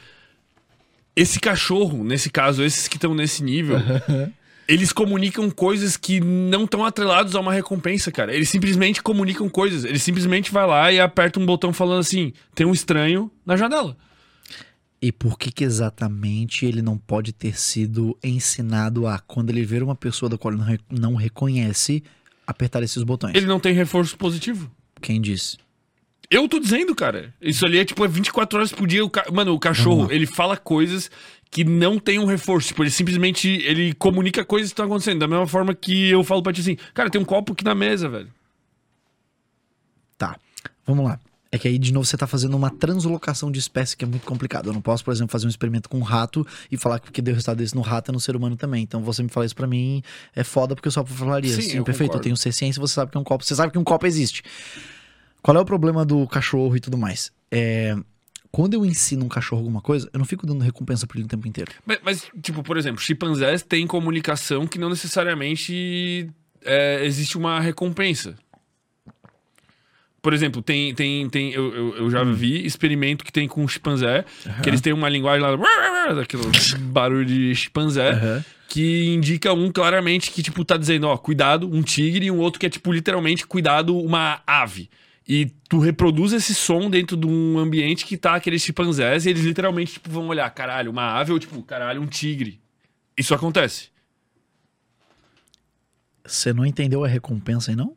Esse 1.16 1.40
cachorro, 1.40 2.04
nesse 2.04 2.30
caso, 2.30 2.62
esses 2.62 2.86
que 2.86 2.98
estão 2.98 3.16
nesse 3.16 3.42
nível, 3.42 3.78
eles 4.68 4.92
comunicam 4.92 5.50
coisas 5.50 5.96
que 5.96 6.20
não 6.20 6.64
estão 6.64 6.84
atrelados 6.84 7.34
a 7.34 7.40
uma 7.40 7.52
recompensa, 7.52 8.12
cara. 8.12 8.32
Eles 8.32 8.48
simplesmente 8.48 9.02
comunicam 9.02 9.48
coisas. 9.48 9.84
Ele 9.84 9.98
simplesmente 9.98 10.52
vai 10.52 10.68
lá 10.68 10.92
e 10.92 11.00
aperta 11.00 11.40
um 11.40 11.46
botão 11.46 11.72
falando 11.72 11.98
assim: 11.98 12.32
tem 12.54 12.64
um 12.64 12.72
estranho 12.72 13.28
na 13.44 13.56
janela. 13.56 13.96
E 15.00 15.12
por 15.12 15.38
que 15.38 15.52
que 15.52 15.62
exatamente 15.64 16.64
ele 16.64 16.80
não 16.80 16.96
pode 16.96 17.32
ter 17.32 17.58
sido 17.58 18.16
ensinado 18.24 19.06
a, 19.06 19.18
quando 19.18 19.50
ele 19.50 19.64
ver 19.64 19.82
uma 19.82 19.94
pessoa 19.94 20.28
da 20.28 20.38
qual 20.38 20.52
ele 20.54 20.60
não, 20.60 20.66
re- 20.68 20.80
não 20.90 21.14
reconhece, 21.14 22.02
apertar 22.46 22.82
esses 22.82 23.02
botões? 23.02 23.34
Ele 23.34 23.46
não 23.46 23.60
tem 23.60 23.74
reforço 23.74 24.16
positivo. 24.16 24.70
Quem 25.02 25.20
disse? 25.20 25.58
Eu 26.30 26.48
tô 26.48 26.58
dizendo, 26.58 26.94
cara. 26.94 27.32
Isso 27.40 27.64
ali 27.64 27.78
é 27.78 27.84
tipo 27.84 28.04
é 28.04 28.08
24 28.08 28.58
horas 28.58 28.72
por 28.72 28.86
dia. 28.86 29.04
O 29.04 29.10
ca- 29.10 29.26
Mano, 29.30 29.52
o 29.54 29.60
cachorro, 29.60 30.10
ele 30.10 30.26
fala 30.26 30.56
coisas 30.56 31.10
que 31.50 31.62
não 31.62 31.98
tem 32.00 32.18
um 32.18 32.24
reforço. 32.24 32.68
Tipo, 32.68 32.82
ele 32.82 32.90
simplesmente 32.90 33.48
ele 33.48 33.92
comunica 33.94 34.44
coisas 34.44 34.70
que 34.70 34.72
estão 34.72 34.86
acontecendo. 34.86 35.20
Da 35.20 35.28
mesma 35.28 35.46
forma 35.46 35.74
que 35.74 36.08
eu 36.08 36.24
falo 36.24 36.42
pra 36.42 36.52
ti 36.52 36.62
assim, 36.62 36.76
cara, 36.94 37.10
tem 37.10 37.20
um 37.20 37.24
copo 37.24 37.52
aqui 37.52 37.62
na 37.62 37.74
mesa, 37.74 38.08
velho. 38.08 38.28
Tá, 40.18 40.36
vamos 40.86 41.04
lá. 41.04 41.20
É 41.50 41.58
que 41.58 41.68
aí, 41.68 41.78
de 41.78 41.92
novo, 41.92 42.04
você 42.04 42.16
tá 42.16 42.26
fazendo 42.26 42.56
uma 42.56 42.70
translocação 42.70 43.50
de 43.50 43.58
espécie 43.58 43.96
que 43.96 44.04
é 44.04 44.08
muito 44.08 44.26
complicado. 44.26 44.68
Eu 44.68 44.72
não 44.72 44.80
posso, 44.80 45.04
por 45.04 45.12
exemplo, 45.12 45.30
fazer 45.30 45.46
um 45.46 45.48
experimento 45.48 45.88
com 45.88 45.98
um 45.98 46.02
rato 46.02 46.46
e 46.70 46.76
falar 46.76 46.98
que 46.98 47.06
porque 47.06 47.22
deu 47.22 47.34
resultado 47.34 47.58
desse 47.58 47.74
no 47.74 47.82
rato 47.82 48.10
é 48.10 48.12
no 48.12 48.20
ser 48.20 48.34
humano 48.34 48.56
também. 48.56 48.82
Então, 48.82 49.02
você 49.02 49.22
me 49.22 49.28
falar 49.28 49.46
isso 49.46 49.54
pra 49.54 49.66
mim 49.66 50.02
é 50.34 50.42
foda 50.42 50.74
porque 50.74 50.88
eu 50.88 50.92
só 50.92 51.04
falaria. 51.04 51.54
Sim, 51.54 51.62
Sim, 51.62 51.76
eu 51.78 51.84
perfeito, 51.84 52.10
concordo. 52.10 52.18
eu 52.18 52.24
tenho 52.24 52.36
ser 52.36 52.52
ciência, 52.52 52.80
você 52.80 52.94
sabe 52.94 53.10
que 53.10 53.16
é 53.16 53.20
um 53.20 53.24
copo. 53.24 53.44
Você 53.44 53.54
sabe 53.54 53.72
que 53.72 53.78
um 53.78 53.84
copo 53.84 54.06
existe. 54.06 54.42
Qual 55.40 55.56
é 55.56 55.60
o 55.60 55.64
problema 55.64 56.04
do 56.04 56.26
cachorro 56.26 56.76
e 56.76 56.80
tudo 56.80 56.98
mais? 56.98 57.30
É... 57.50 57.96
Quando 58.50 58.74
eu 58.74 58.84
ensino 58.86 59.24
um 59.24 59.28
cachorro 59.28 59.60
alguma 59.60 59.80
coisa, 59.80 60.08
eu 60.12 60.18
não 60.18 60.24
fico 60.24 60.46
dando 60.46 60.64
recompensa 60.64 61.06
pra 61.06 61.18
ele 61.18 61.26
o 61.26 61.28
tempo 61.28 61.46
inteiro. 61.46 61.70
Mas, 61.84 61.98
mas, 62.02 62.30
tipo, 62.42 62.62
por 62.62 62.76
exemplo, 62.78 63.00
chimpanzés 63.00 63.62
têm 63.62 63.86
comunicação 63.86 64.66
que 64.66 64.78
não 64.78 64.88
necessariamente 64.88 66.30
é, 66.64 67.04
existe 67.04 67.36
uma 67.36 67.60
recompensa. 67.60 68.34
Por 70.26 70.34
exemplo, 70.34 70.60
tem. 70.60 70.92
tem, 70.92 71.30
tem 71.30 71.52
eu, 71.52 71.72
eu, 71.72 71.96
eu 71.98 72.10
já 72.10 72.24
vi 72.24 72.66
experimento 72.66 73.24
que 73.24 73.30
tem 73.30 73.46
com 73.46 73.68
chimpanzé, 73.68 74.24
que 74.60 74.68
eles 74.68 74.80
têm 74.80 74.92
uma 74.92 75.08
linguagem 75.08 75.40
lá, 75.40 76.12
daquele 76.14 76.42
barulho 76.80 77.24
de 77.24 77.54
chimpanzé, 77.54 78.42
que 78.66 79.14
indica 79.14 79.52
um 79.52 79.70
claramente 79.70 80.32
que, 80.32 80.42
tipo, 80.42 80.64
tá 80.64 80.76
dizendo, 80.76 81.06
ó, 81.06 81.16
cuidado, 81.16 81.72
um 81.72 81.80
tigre, 81.80 82.26
e 82.26 82.30
um 82.32 82.38
outro 82.38 82.58
que 82.58 82.66
é, 82.66 82.68
tipo, 82.68 82.92
literalmente, 82.92 83.46
cuidado, 83.46 83.96
uma 83.96 84.42
ave. 84.44 84.90
E 85.28 85.46
tu 85.68 85.78
reproduz 85.78 86.32
esse 86.32 86.56
som 86.56 86.90
dentro 86.90 87.16
de 87.16 87.28
um 87.28 87.60
ambiente 87.60 88.04
que 88.04 88.16
tá 88.16 88.34
aqueles 88.34 88.62
chimpanzés 88.62 89.26
e 89.26 89.30
eles 89.30 89.44
literalmente, 89.44 89.92
tipo, 89.92 90.10
vão 90.10 90.26
olhar, 90.26 90.50
caralho, 90.50 90.90
uma 90.90 91.20
ave 91.20 91.30
ou, 91.30 91.38
tipo, 91.38 91.62
caralho, 91.62 92.02
um 92.02 92.06
tigre. 92.08 92.60
Isso 93.16 93.32
acontece. 93.32 93.90
Você 96.24 96.52
não 96.52 96.66
entendeu 96.66 97.04
a 97.04 97.06
recompensa 97.06 97.70
aí, 97.70 97.76
não? 97.76 97.96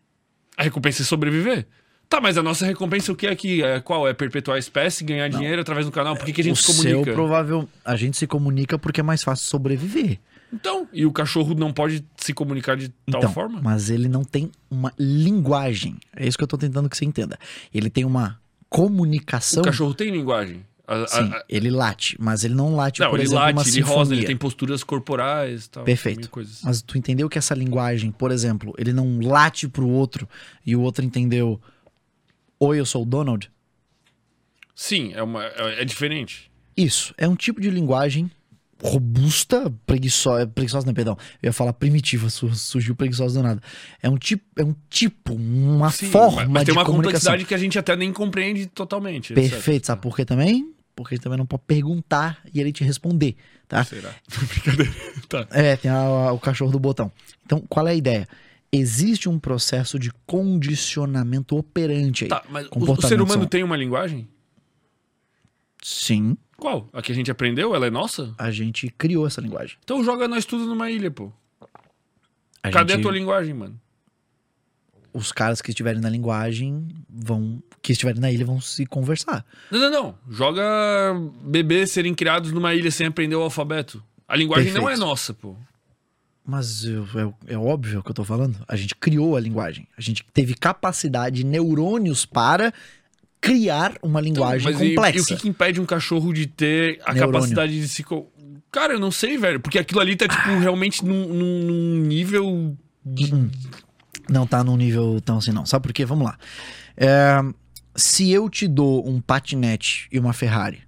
A 0.55 0.61
recompensa 0.61 1.01
é 1.01 1.05
sobreviver. 1.05 1.65
Tá, 2.09 2.19
mas 2.19 2.37
a 2.39 2.43
nossa 2.43 2.65
recompensa 2.65 3.11
o 3.11 3.15
que 3.15 3.27
é 3.27 3.29
aqui? 3.31 3.61
É 3.61 3.79
qual? 3.79 4.07
É 4.07 4.13
perpetuar 4.13 4.55
a 4.55 4.59
espécie, 4.59 5.03
ganhar 5.03 5.27
dinheiro 5.29 5.61
através 5.61 5.85
do 5.85 5.91
canal? 5.91 6.15
Por 6.15 6.25
que, 6.25 6.33
que 6.33 6.41
a 6.41 6.43
gente 6.43 6.53
o 6.53 6.57
se 6.57 6.73
seu 6.73 6.83
comunica? 6.91 7.13
provável. 7.13 7.69
A 7.85 7.95
gente 7.95 8.17
se 8.17 8.25
comunica 8.25 8.79
porque 8.79 8.99
é 8.99 9.03
mais 9.03 9.21
fácil 9.23 9.45
sobreviver. 9.47 10.17
Então, 10.51 10.87
e 10.91 11.05
o 11.05 11.11
cachorro 11.11 11.53
não 11.53 11.71
pode 11.71 12.03
se 12.17 12.33
comunicar 12.33 12.75
de 12.75 12.89
tal 12.89 13.19
então, 13.21 13.31
forma? 13.31 13.61
mas 13.61 13.91
ele 13.91 14.09
não 14.09 14.23
tem 14.23 14.51
uma 14.71 14.91
linguagem. 14.97 15.97
É 16.15 16.27
isso 16.27 16.35
que 16.35 16.43
eu 16.43 16.47
tô 16.47 16.57
tentando 16.57 16.89
que 16.89 16.97
você 16.97 17.05
entenda. 17.05 17.37
Ele 17.71 17.91
tem 17.91 18.03
uma 18.03 18.39
comunicação. 18.67 19.61
O 19.61 19.65
cachorro 19.65 19.93
tem 19.93 20.09
linguagem. 20.09 20.65
A- 20.87 21.03
a- 21.03 21.07
Sim, 21.07 21.29
a- 21.31 21.43
ele 21.47 21.69
late, 21.69 22.17
mas 22.19 22.43
ele 22.43 22.55
não 22.55 22.75
late, 22.75 22.99
não, 22.99 23.11
por 23.11 23.19
ele 23.19 23.27
exemplo, 23.27 23.43
uma 23.45 23.51
late, 23.57 23.69
ele 23.69 23.81
rosa, 23.81 24.15
ele 24.15 24.25
tem 24.25 24.35
posturas 24.35 24.83
corporais 24.83 25.65
e 25.65 25.69
tal. 25.69 25.83
Perfeito. 25.83 26.27
Coisas. 26.31 26.61
Mas 26.63 26.81
tu 26.81 26.97
entendeu 26.97 27.29
que 27.29 27.37
essa 27.37 27.53
linguagem, 27.53 28.09
por 28.09 28.31
exemplo, 28.31 28.73
ele 28.75 28.91
não 28.91 29.19
late 29.21 29.67
pro 29.67 29.87
outro 29.87 30.27
e 30.65 30.75
o 30.75 30.81
outro 30.81 31.05
entendeu 31.05 31.61
Oi, 32.59 32.79
eu 32.79 32.85
sou 32.85 33.03
o 33.03 33.05
Donald? 33.05 33.49
Sim, 34.75 35.13
é, 35.13 35.23
uma, 35.23 35.43
é, 35.45 35.81
é 35.81 35.85
diferente. 35.85 36.51
Isso, 36.75 37.13
é 37.17 37.27
um 37.27 37.35
tipo 37.35 37.59
de 37.61 37.69
linguagem 37.69 38.29
robusta, 38.81 39.69
preguiçosa, 39.85 40.47
preguiçosa 40.47 40.87
não, 40.87 40.93
perdão, 40.93 41.17
eu 41.43 41.47
ia 41.49 41.53
falar 41.53 41.73
primitiva, 41.73 42.29
su- 42.29 42.55
surgiu 42.55 42.95
preguiçosa 42.95 43.41
do 43.41 43.43
nada. 43.43 43.61
É 44.01 44.09
um 44.09 44.17
tipo, 44.17 44.43
é 44.57 44.63
um 44.63 44.73
tipo, 44.89 45.33
uma 45.33 45.91
Sim, 45.91 46.09
forma 46.09 46.37
mas, 46.43 46.47
mas 46.49 46.63
tem 46.63 46.73
uma 46.73 46.85
comunicação. 46.85 47.33
complexidade 47.33 47.45
que 47.45 47.53
a 47.53 47.57
gente 47.57 47.77
até 47.77 47.93
nem 47.97 48.13
compreende 48.13 48.67
totalmente. 48.67 49.33
Perfeito, 49.33 49.69
etc. 49.79 49.85
sabe 49.87 50.01
por 50.01 50.15
quê 50.15 50.23
também? 50.23 50.73
Porque 50.95 51.15
ele 51.15 51.21
também 51.21 51.37
não 51.37 51.45
pode 51.45 51.63
perguntar 51.67 52.39
e 52.53 52.59
ele 52.61 52.71
te 52.71 52.83
responder, 52.85 53.35
tá? 53.67 53.83
Será? 53.83 54.13
Brincadeira. 54.47 54.91
Tá. 55.27 55.47
É, 55.51 55.75
tem 55.75 55.91
a- 55.91 55.97
a- 55.97 56.31
o 56.31 56.39
cachorro 56.39 56.71
do 56.71 56.79
botão. 56.79 57.11
Então, 57.45 57.61
qual 57.67 57.85
é 57.85 57.91
a 57.91 57.95
ideia? 57.95 58.27
Existe 58.71 59.27
um 59.27 59.39
processo 59.39 59.97
de 59.97 60.11
condicionamento 60.27 61.57
operante 61.57 62.25
aí. 62.25 62.29
Tá, 62.29 62.43
mas 62.49 62.67
o, 62.71 63.01
ser 63.01 63.19
humano 63.21 63.41
são- 63.41 63.45
tem 63.47 63.63
uma 63.63 63.75
linguagem? 63.75 64.27
Sim, 65.81 66.37
Qual? 66.57 66.89
A 66.91 67.01
que 67.01 67.11
a 67.11 67.15
gente 67.15 67.31
aprendeu? 67.31 67.73
Ela 67.73 67.87
é 67.87 67.89
nossa? 67.89 68.33
a 68.37 68.51
gente 68.51 68.89
criou 68.97 69.25
essa 69.25 69.39
linguagem. 69.41 69.77
Então 69.83 70.03
joga 70.03 70.27
nós 70.27 70.43
tudo 70.45 70.65
numa 70.65 70.91
ilha, 70.91 71.09
pô. 71.09 71.31
A 72.61 72.69
Cadê 72.69 72.93
gente- 72.93 72.99
a 72.99 73.03
tua 73.03 73.11
linguagem, 73.13 73.53
mano? 73.53 73.79
Os 75.13 75.31
caras 75.31 75.61
que 75.61 75.71
estiverem 75.71 76.01
na 76.01 76.09
linguagem 76.09 76.87
vão. 77.09 77.63
Que 77.81 77.93
estiverem 77.93 78.19
na 78.21 78.29
ilha 78.29 78.45
vão 78.45 78.59
se 78.61 78.85
conversar. 78.85 79.43
Não, 79.71 79.79
não, 79.79 79.89
não. 79.89 80.17
Joga 80.29 80.61
bebês 81.43 81.91
serem 81.91 82.13
criados 82.13 82.51
numa 82.51 82.75
ilha 82.75 82.91
sem 82.91 83.07
aprender 83.07 83.35
o 83.35 83.41
alfabeto. 83.41 84.03
A 84.27 84.35
linguagem 84.35 84.71
não 84.73 84.81
é 84.81 84.91
Perfeito. 84.91 84.99
nossa, 85.07 85.33
pô. 85.33 85.55
Mas 86.49 86.83
eu- 86.83 87.05
é, 87.47 87.53
é 87.53 87.57
óbvio 87.57 87.99
o 87.99 88.03
que 88.03 88.09
eu 88.09 88.13
tô 88.15 88.23
falando. 88.23 88.57
A 88.67 88.75
gente 88.75 88.95
criou 88.95 89.35
a 89.37 89.39
linguagem. 89.39 89.87
A 89.97 90.01
gente 90.01 90.25
teve 90.33 90.53
capacidade, 90.55 91.43
neurônios 91.45 92.25
para 92.25 92.73
criar 93.39 93.93
uma 94.01 94.19
linguagem 94.19 94.67
Então, 94.69 94.79
Mas 94.79 94.81
e- 94.91 94.95
complexa. 94.95 95.17
E, 95.19 95.21
o 95.21 95.25
que, 95.25 95.35
que 95.43 95.47
impede 95.49 95.79
um 95.79 95.85
cachorro 95.85 96.33
de 96.33 96.47
ter 96.47 96.99
a 97.05 97.13
Neurônio. 97.13 97.33
capacidade 97.39 97.79
de 97.79 97.87
se. 97.87 98.03
Cara, 98.71 98.93
eu 98.93 98.99
não 98.99 99.11
sei, 99.11 99.37
velho. 99.37 99.59
Porque 99.59 99.77
aquilo 99.79 99.99
ali 99.99 100.15
tá, 100.15 100.27
tipo, 100.27 100.49
Ah. 100.49 100.59
realmente 100.59 101.03
num, 101.05 101.27
num- 101.27 101.63
num 101.65 102.01
nível. 102.05 102.75
de- 103.05 103.33
Hum. 103.33 103.49
Não 104.29 104.45
tá 104.45 104.63
num 104.63 104.75
nível 104.77 105.19
tão 105.21 105.37
assim, 105.37 105.51
não. 105.51 105.65
Sabe 105.65 105.83
por 105.83 105.93
quê? 105.93 106.05
Vamos 106.05 106.25
lá. 106.25 106.37
É, 106.97 107.39
se 107.95 108.29
eu 108.29 108.49
te 108.49 108.67
dou 108.67 109.07
um 109.09 109.19
patinete 109.21 110.07
e 110.11 110.19
uma 110.19 110.33
Ferrari, 110.33 110.81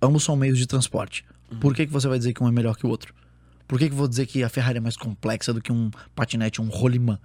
ambos 0.00 0.22
são 0.22 0.36
meios 0.36 0.58
de 0.58 0.66
transporte, 0.66 1.24
Uhum. 1.50 1.58
por 1.58 1.74
que, 1.74 1.86
que 1.86 1.92
você 1.92 2.06
vai 2.06 2.18
dizer 2.18 2.32
que 2.32 2.42
um 2.44 2.46
é 2.48 2.52
melhor 2.52 2.76
que 2.76 2.86
o 2.86 2.88
outro? 2.88 3.12
Por 3.66 3.78
que, 3.78 3.88
que 3.88 3.94
vou 3.94 4.06
dizer 4.06 4.26
que 4.26 4.42
a 4.42 4.48
Ferrari 4.48 4.78
é 4.78 4.80
mais 4.80 4.96
complexa 4.96 5.52
do 5.52 5.60
que 5.60 5.72
um 5.72 5.90
patinete, 6.14 6.60
um 6.60 6.68
rolimã? 6.68 7.18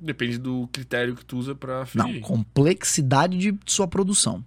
Depende 0.00 0.38
do 0.38 0.68
critério 0.72 1.14
que 1.14 1.24
tu 1.24 1.38
usa 1.38 1.54
pra 1.54 1.86
Não, 1.94 2.20
complexidade 2.20 3.36
de 3.36 3.58
sua 3.66 3.86
produção. 3.86 4.44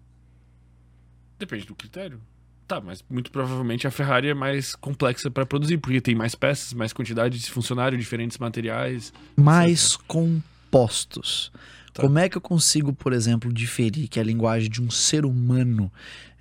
Depende 1.37 1.65
do 1.65 1.75
critério. 1.75 2.19
Tá, 2.67 2.79
mas 2.79 3.03
muito 3.09 3.29
provavelmente 3.29 3.85
a 3.85 3.91
Ferrari 3.91 4.29
é 4.29 4.33
mais 4.33 4.73
complexa 4.75 5.29
pra 5.29 5.45
produzir, 5.45 5.77
porque 5.77 5.99
tem 5.99 6.15
mais 6.15 6.33
peças, 6.33 6.73
mais 6.73 6.93
quantidade 6.93 7.37
de 7.37 7.51
funcionário, 7.51 7.97
diferentes 7.97 8.37
materiais. 8.37 9.13
mais 9.35 9.95
compostos. 9.97 11.51
Tá. 11.93 12.01
Como 12.01 12.17
é 12.17 12.27
que 12.27 12.35
eu 12.35 12.41
consigo, 12.41 12.91
por 12.91 13.13
exemplo, 13.13 13.53
diferir 13.53 14.07
que 14.07 14.19
a 14.19 14.23
linguagem 14.23 14.69
de 14.69 14.81
um 14.81 14.89
ser 14.89 15.25
humano 15.25 15.91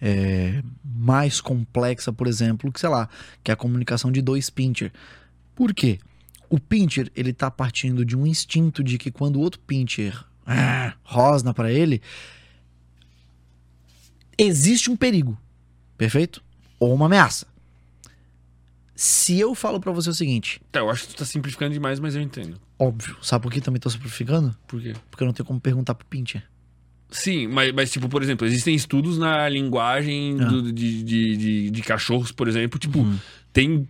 é 0.00 0.62
mais 0.82 1.40
complexa, 1.40 2.12
por 2.12 2.26
exemplo, 2.26 2.72
que 2.72 2.80
sei 2.80 2.88
lá, 2.88 3.08
que 3.44 3.52
a 3.52 3.56
comunicação 3.56 4.10
de 4.10 4.22
dois 4.22 4.48
pincher? 4.48 4.90
Por 5.54 5.74
quê? 5.74 5.98
O 6.48 6.58
pincher, 6.58 7.12
ele 7.14 7.32
tá 7.32 7.50
partindo 7.50 8.04
de 8.04 8.16
um 8.16 8.26
instinto 8.26 8.82
de 8.82 8.96
que 8.96 9.10
quando 9.10 9.36
o 9.36 9.40
outro 9.40 9.60
pincher 9.60 10.24
ah, 10.46 10.94
rosna 11.02 11.52
para 11.52 11.70
ele, 11.70 12.00
existe 14.38 14.90
um 14.90 14.96
perigo, 14.96 15.38
perfeito? 15.96 16.42
Ou 16.80 16.94
uma 16.94 17.06
ameaça. 17.06 17.46
Se 18.94 19.38
eu 19.40 19.54
falo 19.54 19.80
para 19.80 19.90
você 19.90 20.10
o 20.10 20.14
seguinte, 20.14 20.60
Tá, 20.70 20.80
eu 20.80 20.90
acho 20.90 21.02
que 21.08 21.14
tu 21.14 21.18
tá 21.18 21.24
simplificando 21.24 21.72
demais, 21.72 21.98
mas 21.98 22.14
eu 22.14 22.20
entendo. 22.22 22.60
Óbvio. 22.78 23.16
Sabe 23.22 23.42
por 23.42 23.52
que 23.52 23.60
também 23.60 23.80
tô 23.80 23.88
simplificando? 23.90 24.54
Por 24.66 24.80
quê? 24.80 24.94
Porque 25.10 25.22
eu 25.22 25.26
não 25.26 25.32
tenho 25.34 25.46
como 25.46 25.60
perguntar 25.60 25.94
pro 25.94 26.06
Pincher. 26.06 26.42
Sim, 27.10 27.46
mas, 27.46 27.72
mas, 27.72 27.90
tipo, 27.90 28.08
por 28.08 28.22
exemplo, 28.22 28.46
existem 28.46 28.74
estudos 28.74 29.18
na 29.18 29.48
linguagem 29.48 30.36
Ah. 30.40 30.44
do- 30.44 30.72
de, 30.72 31.02
de, 31.02 31.36
de, 31.36 31.70
de 31.70 31.82
cachorros, 31.82 32.32
por 32.32 32.48
exemplo, 32.48 32.78
tipo, 32.78 33.00
Uhum. 33.00 33.18
tem 33.52 33.88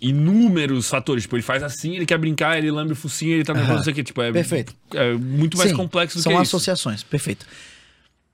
inúmeros 0.00 0.88
fatores. 0.88 1.24
Tipo, 1.24 1.36
ele 1.36 1.42
faz 1.42 1.62
assim, 1.62 1.94
ele 1.96 2.06
quer 2.06 2.18
brincar, 2.18 2.58
ele 2.58 2.70
lambe 2.70 2.92
o 2.92 2.96
focinho, 2.96 3.32
ele 3.34 3.44
tá 3.44 3.52
nervoso, 3.54 3.76
não 3.78 3.84
sei 3.84 3.92
o 3.92 3.96
que. 3.96 4.04
Tipo, 4.04 4.22
é, 4.22 4.32
Perfeito. 4.32 4.74
é 4.94 5.14
muito 5.14 5.56
mais 5.58 5.70
Sim, 5.70 5.76
complexo 5.76 6.18
do 6.18 6.22
São 6.22 6.32
que 6.32 6.42
isso. 6.42 6.56
associações, 6.56 7.02
perfeito. 7.02 7.46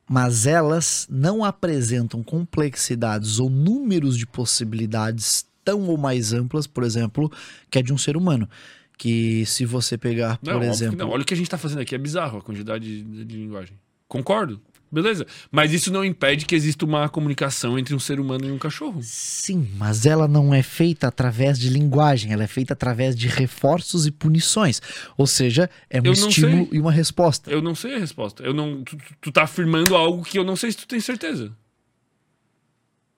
Mas 0.08 0.46
elas 0.46 1.06
não 1.10 1.42
apresentam 1.42 2.22
complexidades 2.22 3.38
ou 3.38 3.48
números 3.48 4.18
de 4.18 4.26
possibilidades 4.26 5.46
tão 5.64 5.82
ou 5.88 5.96
mais 5.96 6.32
amplas, 6.32 6.66
por 6.66 6.84
exemplo, 6.84 7.30
que 7.70 7.78
é 7.78 7.82
de 7.82 7.92
um 7.92 7.98
ser 7.98 8.16
humano. 8.16 8.48
Que 8.96 9.44
se 9.46 9.64
você 9.64 9.98
pegar, 9.98 10.38
Não, 10.42 10.52
por 10.52 10.62
exemplo. 10.62 10.96
não. 10.96 11.10
Olha 11.10 11.22
o 11.22 11.24
que 11.24 11.34
a 11.34 11.36
gente 11.36 11.50
tá 11.50 11.58
fazendo 11.58 11.80
aqui, 11.80 11.94
é 11.94 11.98
bizarro 11.98 12.38
a 12.38 12.42
quantidade 12.42 13.02
de, 13.02 13.24
de 13.24 13.36
linguagem. 13.36 13.76
Concordo. 14.06 14.60
Beleza. 14.92 15.26
Mas 15.50 15.72
isso 15.72 15.92
não 15.92 16.04
impede 16.04 16.46
que 16.46 16.54
exista 16.54 16.84
uma 16.84 17.08
comunicação 17.08 17.76
entre 17.76 17.92
um 17.96 17.98
ser 17.98 18.20
humano 18.20 18.44
e 18.46 18.52
um 18.52 18.58
cachorro. 18.58 19.00
Sim, 19.02 19.68
mas 19.76 20.06
ela 20.06 20.28
não 20.28 20.54
é 20.54 20.62
feita 20.62 21.08
através 21.08 21.58
de 21.58 21.68
linguagem, 21.68 22.32
ela 22.32 22.44
é 22.44 22.46
feita 22.46 22.74
através 22.74 23.16
de 23.16 23.26
reforços 23.26 24.06
e 24.06 24.12
punições. 24.12 24.80
Ou 25.16 25.26
seja, 25.26 25.68
é 25.90 26.00
um 26.00 26.12
estímulo 26.12 26.68
sei. 26.68 26.78
e 26.78 26.80
uma 26.80 26.92
resposta. 26.92 27.50
Eu 27.50 27.60
não 27.60 27.74
sei 27.74 27.96
a 27.96 27.98
resposta. 27.98 28.44
Eu 28.44 28.54
não, 28.54 28.84
tu, 28.84 28.96
tu- 28.96 29.14
tu 29.20 29.32
tá 29.32 29.42
afirmando 29.42 29.96
algo 29.96 30.22
que 30.22 30.38
eu 30.38 30.44
não 30.44 30.54
sei 30.54 30.70
se 30.70 30.78
tu 30.78 30.86
tem 30.86 31.00
certeza. 31.00 31.50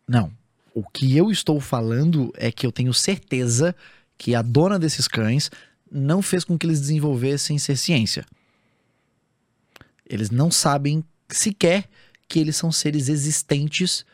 Não. 0.09 0.33
O 0.79 0.83
que 0.83 1.17
eu 1.17 1.31
estou 1.31 1.59
falando 1.59 2.31
é 2.37 2.53
que 2.53 2.67
eu 2.67 2.71
tenho 2.71 2.93
certeza 2.93 3.75
que 4.19 4.35
a 4.35 4.43
dona 4.43 4.79
desses 4.79 5.09
cães 5.09 5.51
não 5.91 6.21
fez 6.21 6.45
com 6.45 6.59
que 6.59 6.67
eles 6.67 6.79
desenvolvessem 6.81 7.59
ser 7.59 7.79
ciência. 7.79 8.27
Eles 10.05 10.29
não 10.29 10.51
sabem 10.51 11.03
sequer 11.31 11.89
que 12.29 12.39
eles 12.39 12.57
são 12.57 12.71
seres 12.71 13.09
existentes 13.09 14.05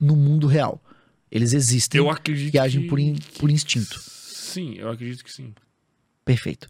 no 0.00 0.14
mundo 0.14 0.46
real. 0.46 0.80
Eles 1.28 1.52
existem 1.52 1.98
Eu 1.98 2.08
acredito 2.08 2.54
e 2.54 2.58
agem 2.60 2.82
que... 2.82 2.88
por, 2.88 3.00
in- 3.00 3.18
por 3.40 3.50
instinto. 3.50 4.00
Sim, 4.00 4.74
eu 4.74 4.88
acredito 4.88 5.24
que 5.24 5.32
sim. 5.32 5.52
Perfeito. 6.24 6.68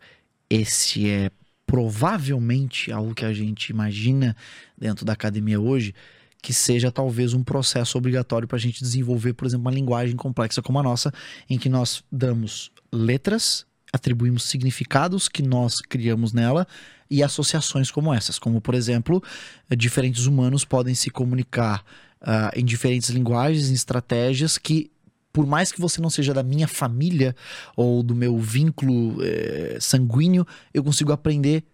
Esse 0.48 1.10
é 1.10 1.30
provavelmente 1.66 2.90
algo 2.90 3.14
que 3.14 3.26
a 3.26 3.34
gente 3.34 3.68
imagina 3.68 4.34
dentro 4.78 5.04
da 5.04 5.12
academia 5.12 5.60
hoje, 5.60 5.94
que 6.46 6.54
seja 6.54 6.92
talvez 6.92 7.34
um 7.34 7.42
processo 7.42 7.98
obrigatório 7.98 8.46
para 8.46 8.56
a 8.56 8.60
gente 8.60 8.80
desenvolver, 8.80 9.32
por 9.32 9.48
exemplo, 9.48 9.62
uma 9.62 9.72
linguagem 9.72 10.14
complexa 10.14 10.62
como 10.62 10.78
a 10.78 10.82
nossa, 10.82 11.12
em 11.50 11.58
que 11.58 11.68
nós 11.68 12.04
damos 12.10 12.70
letras, 12.92 13.66
atribuímos 13.92 14.44
significados 14.44 15.28
que 15.28 15.42
nós 15.42 15.80
criamos 15.80 16.32
nela 16.32 16.64
e 17.10 17.20
associações 17.20 17.90
como 17.90 18.14
essas, 18.14 18.38
como 18.38 18.60
por 18.60 18.76
exemplo, 18.76 19.20
diferentes 19.76 20.26
humanos 20.26 20.64
podem 20.64 20.94
se 20.94 21.10
comunicar 21.10 21.84
ah, 22.20 22.52
em 22.54 22.64
diferentes 22.64 23.10
linguagens, 23.10 23.68
em 23.68 23.74
estratégias 23.74 24.56
que 24.56 24.88
por 25.32 25.48
mais 25.48 25.72
que 25.72 25.80
você 25.80 26.00
não 26.00 26.08
seja 26.08 26.32
da 26.32 26.44
minha 26.44 26.68
família 26.68 27.34
ou 27.76 28.04
do 28.04 28.14
meu 28.14 28.38
vínculo 28.38 29.18
eh, 29.20 29.76
sanguíneo, 29.80 30.46
eu 30.72 30.82
consigo 30.82 31.12
aprender 31.12 31.64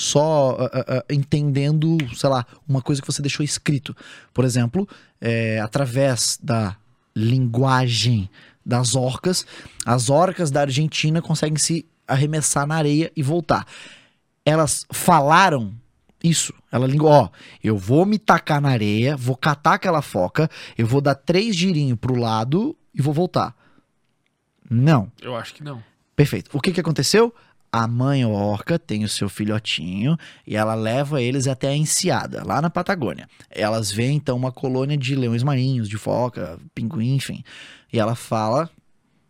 só 0.00 0.56
ah, 0.58 0.84
ah, 0.88 1.04
entendendo, 1.10 1.98
sei 2.14 2.30
lá, 2.30 2.46
uma 2.66 2.80
coisa 2.80 3.02
que 3.02 3.06
você 3.06 3.20
deixou 3.20 3.44
escrito. 3.44 3.94
Por 4.32 4.46
exemplo, 4.46 4.88
eh, 5.20 5.60
através 5.60 6.38
da 6.42 6.74
linguagem 7.14 8.30
das 8.64 8.94
orcas, 8.94 9.44
as 9.84 10.08
orcas 10.08 10.50
da 10.50 10.62
Argentina 10.62 11.20
conseguem 11.20 11.58
se 11.58 11.84
arremessar 12.08 12.66
na 12.66 12.76
areia 12.76 13.12
e 13.14 13.22
voltar. 13.22 13.66
Elas 14.42 14.86
falaram 14.90 15.74
isso. 16.24 16.54
Ela 16.72 16.86
ligou, 16.86 17.10
ó, 17.10 17.28
eu 17.62 17.76
vou 17.76 18.06
me 18.06 18.18
tacar 18.18 18.58
na 18.58 18.70
areia, 18.70 19.18
vou 19.18 19.36
catar 19.36 19.74
aquela 19.74 20.00
foca, 20.00 20.48
eu 20.78 20.86
vou 20.86 21.02
dar 21.02 21.14
três 21.14 21.54
girinhos 21.54 21.98
pro 21.98 22.18
lado 22.18 22.74
e 22.94 23.02
vou 23.02 23.12
voltar. 23.12 23.54
Não. 24.70 25.12
Eu 25.20 25.36
acho 25.36 25.52
que 25.52 25.62
não. 25.62 25.82
Perfeito. 26.16 26.48
O 26.54 26.60
que, 26.60 26.72
que 26.72 26.80
aconteceu? 26.80 27.34
A 27.72 27.86
mãe 27.86 28.24
orca 28.24 28.78
tem 28.78 29.04
o 29.04 29.08
seu 29.08 29.28
filhotinho 29.28 30.18
e 30.44 30.56
ela 30.56 30.74
leva 30.74 31.22
eles 31.22 31.46
até 31.46 31.68
a 31.68 31.76
enseada, 31.76 32.42
lá 32.44 32.60
na 32.60 32.68
Patagônia. 32.68 33.28
Elas 33.48 33.92
veem 33.92 34.16
então 34.16 34.36
uma 34.36 34.50
colônia 34.50 34.96
de 34.96 35.14
leões 35.14 35.44
marinhos, 35.44 35.88
de 35.88 35.96
foca, 35.96 36.58
pinguim, 36.74 37.14
enfim. 37.14 37.44
E 37.92 37.98
ela 38.00 38.16
fala 38.16 38.68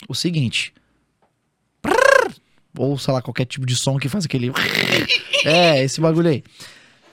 o 0.09 0.15
seguinte: 0.15 0.73
ou 2.77 2.97
sei 2.99 3.13
lá, 3.13 3.21
qualquer 3.21 3.45
tipo 3.45 3.67
de 3.67 3.77
som 3.77 3.99
que 3.99 4.09
faz 4.09 4.25
aquele. 4.25 4.53
É, 5.43 5.83
esse 5.83 6.03
bagulho 6.03 6.29
aí. 6.29 6.45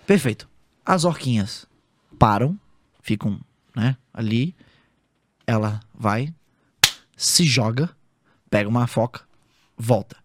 Perfeito. 0.05 0.49
As 0.85 1.05
orquinhas 1.05 1.65
param, 2.19 2.59
ficam, 3.01 3.39
né, 3.73 3.95
ali. 4.13 4.53
Ela 5.45 5.79
vai, 5.97 6.33
se 7.15 7.45
joga, 7.45 7.89
pega 8.49 8.67
uma 8.67 8.85
foca, 8.85 9.21
volta. 9.77 10.17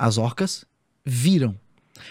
As 0.00 0.16
orcas 0.16 0.64
viram. 1.04 1.54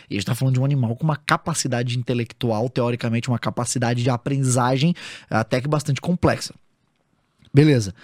E 0.07 0.13
a 0.13 0.19
gente 0.19 0.25
tá 0.27 0.35
falando 0.35 0.53
de 0.53 0.59
um 0.59 0.65
animal 0.65 0.95
com 0.95 1.03
uma 1.03 1.17
capacidade 1.17 1.97
intelectual, 1.97 2.69
teoricamente, 2.69 3.29
uma 3.29 3.39
capacidade 3.39 4.03
de 4.03 4.11
aprendizagem 4.11 4.93
até 5.27 5.59
que 5.59 5.67
bastante 5.67 5.99
complexa. 5.99 6.53
Beleza. 7.51 7.95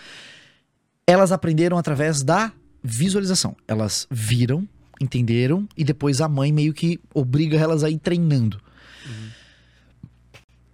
Elas 1.06 1.32
aprenderam 1.32 1.78
através 1.78 2.24
da 2.24 2.52
visualização. 2.84 3.56
Elas 3.68 4.08
viram, 4.10 4.68
entenderam, 5.00 5.70
e 5.78 5.84
depois 5.84 6.20
a 6.20 6.28
mãe 6.28 6.52
meio 6.52 6.74
que 6.74 7.00
obriga 7.14 7.56
elas 7.56 7.84
a 7.84 7.90
ir 7.92 8.00
treinando. 8.00 8.60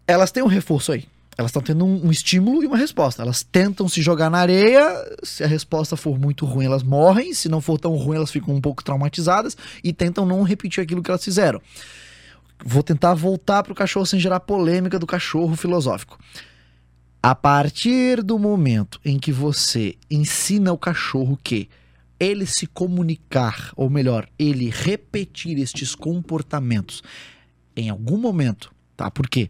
Elas 0.07 0.31
têm 0.31 0.41
um 0.41 0.47
reforço 0.47 0.93
aí. 0.93 1.05
Elas 1.37 1.49
estão 1.49 1.61
tendo 1.61 1.85
um, 1.85 2.07
um 2.07 2.11
estímulo 2.11 2.63
e 2.63 2.67
uma 2.67 2.77
resposta. 2.77 3.21
Elas 3.21 3.43
tentam 3.43 3.87
se 3.87 4.01
jogar 4.01 4.29
na 4.29 4.39
areia. 4.39 4.85
Se 5.23 5.43
a 5.43 5.47
resposta 5.47 5.95
for 5.95 6.19
muito 6.19 6.45
ruim, 6.45 6.65
elas 6.65 6.83
morrem. 6.83 7.33
Se 7.33 7.49
não 7.49 7.61
for 7.61 7.79
tão 7.79 7.95
ruim, 7.95 8.17
elas 8.17 8.31
ficam 8.31 8.53
um 8.53 8.61
pouco 8.61 8.83
traumatizadas 8.83 9.55
e 9.83 9.93
tentam 9.93 10.25
não 10.25 10.43
repetir 10.43 10.83
aquilo 10.83 11.01
que 11.01 11.09
elas 11.09 11.23
fizeram. 11.23 11.61
Vou 12.63 12.83
tentar 12.83 13.13
voltar 13.13 13.63
pro 13.63 13.73
cachorro 13.73 14.05
sem 14.05 14.19
gerar 14.19 14.41
polêmica 14.41 14.99
do 14.99 15.07
cachorro 15.07 15.55
filosófico. 15.55 16.19
A 17.23 17.35
partir 17.35 18.21
do 18.21 18.37
momento 18.37 18.99
em 19.05 19.19
que 19.19 19.31
você 19.31 19.95
ensina 20.09 20.71
o 20.73 20.77
cachorro 20.77 21.37
que 21.41 21.69
ele 22.19 22.45
se 22.45 22.67
comunicar, 22.67 23.71
ou 23.75 23.89
melhor, 23.89 24.27
ele 24.37 24.69
repetir 24.69 25.57
estes 25.57 25.95
comportamentos 25.95 27.01
em 27.75 27.89
algum 27.89 28.17
momento, 28.17 28.71
tá? 28.95 29.09
Por 29.09 29.27
quê? 29.27 29.49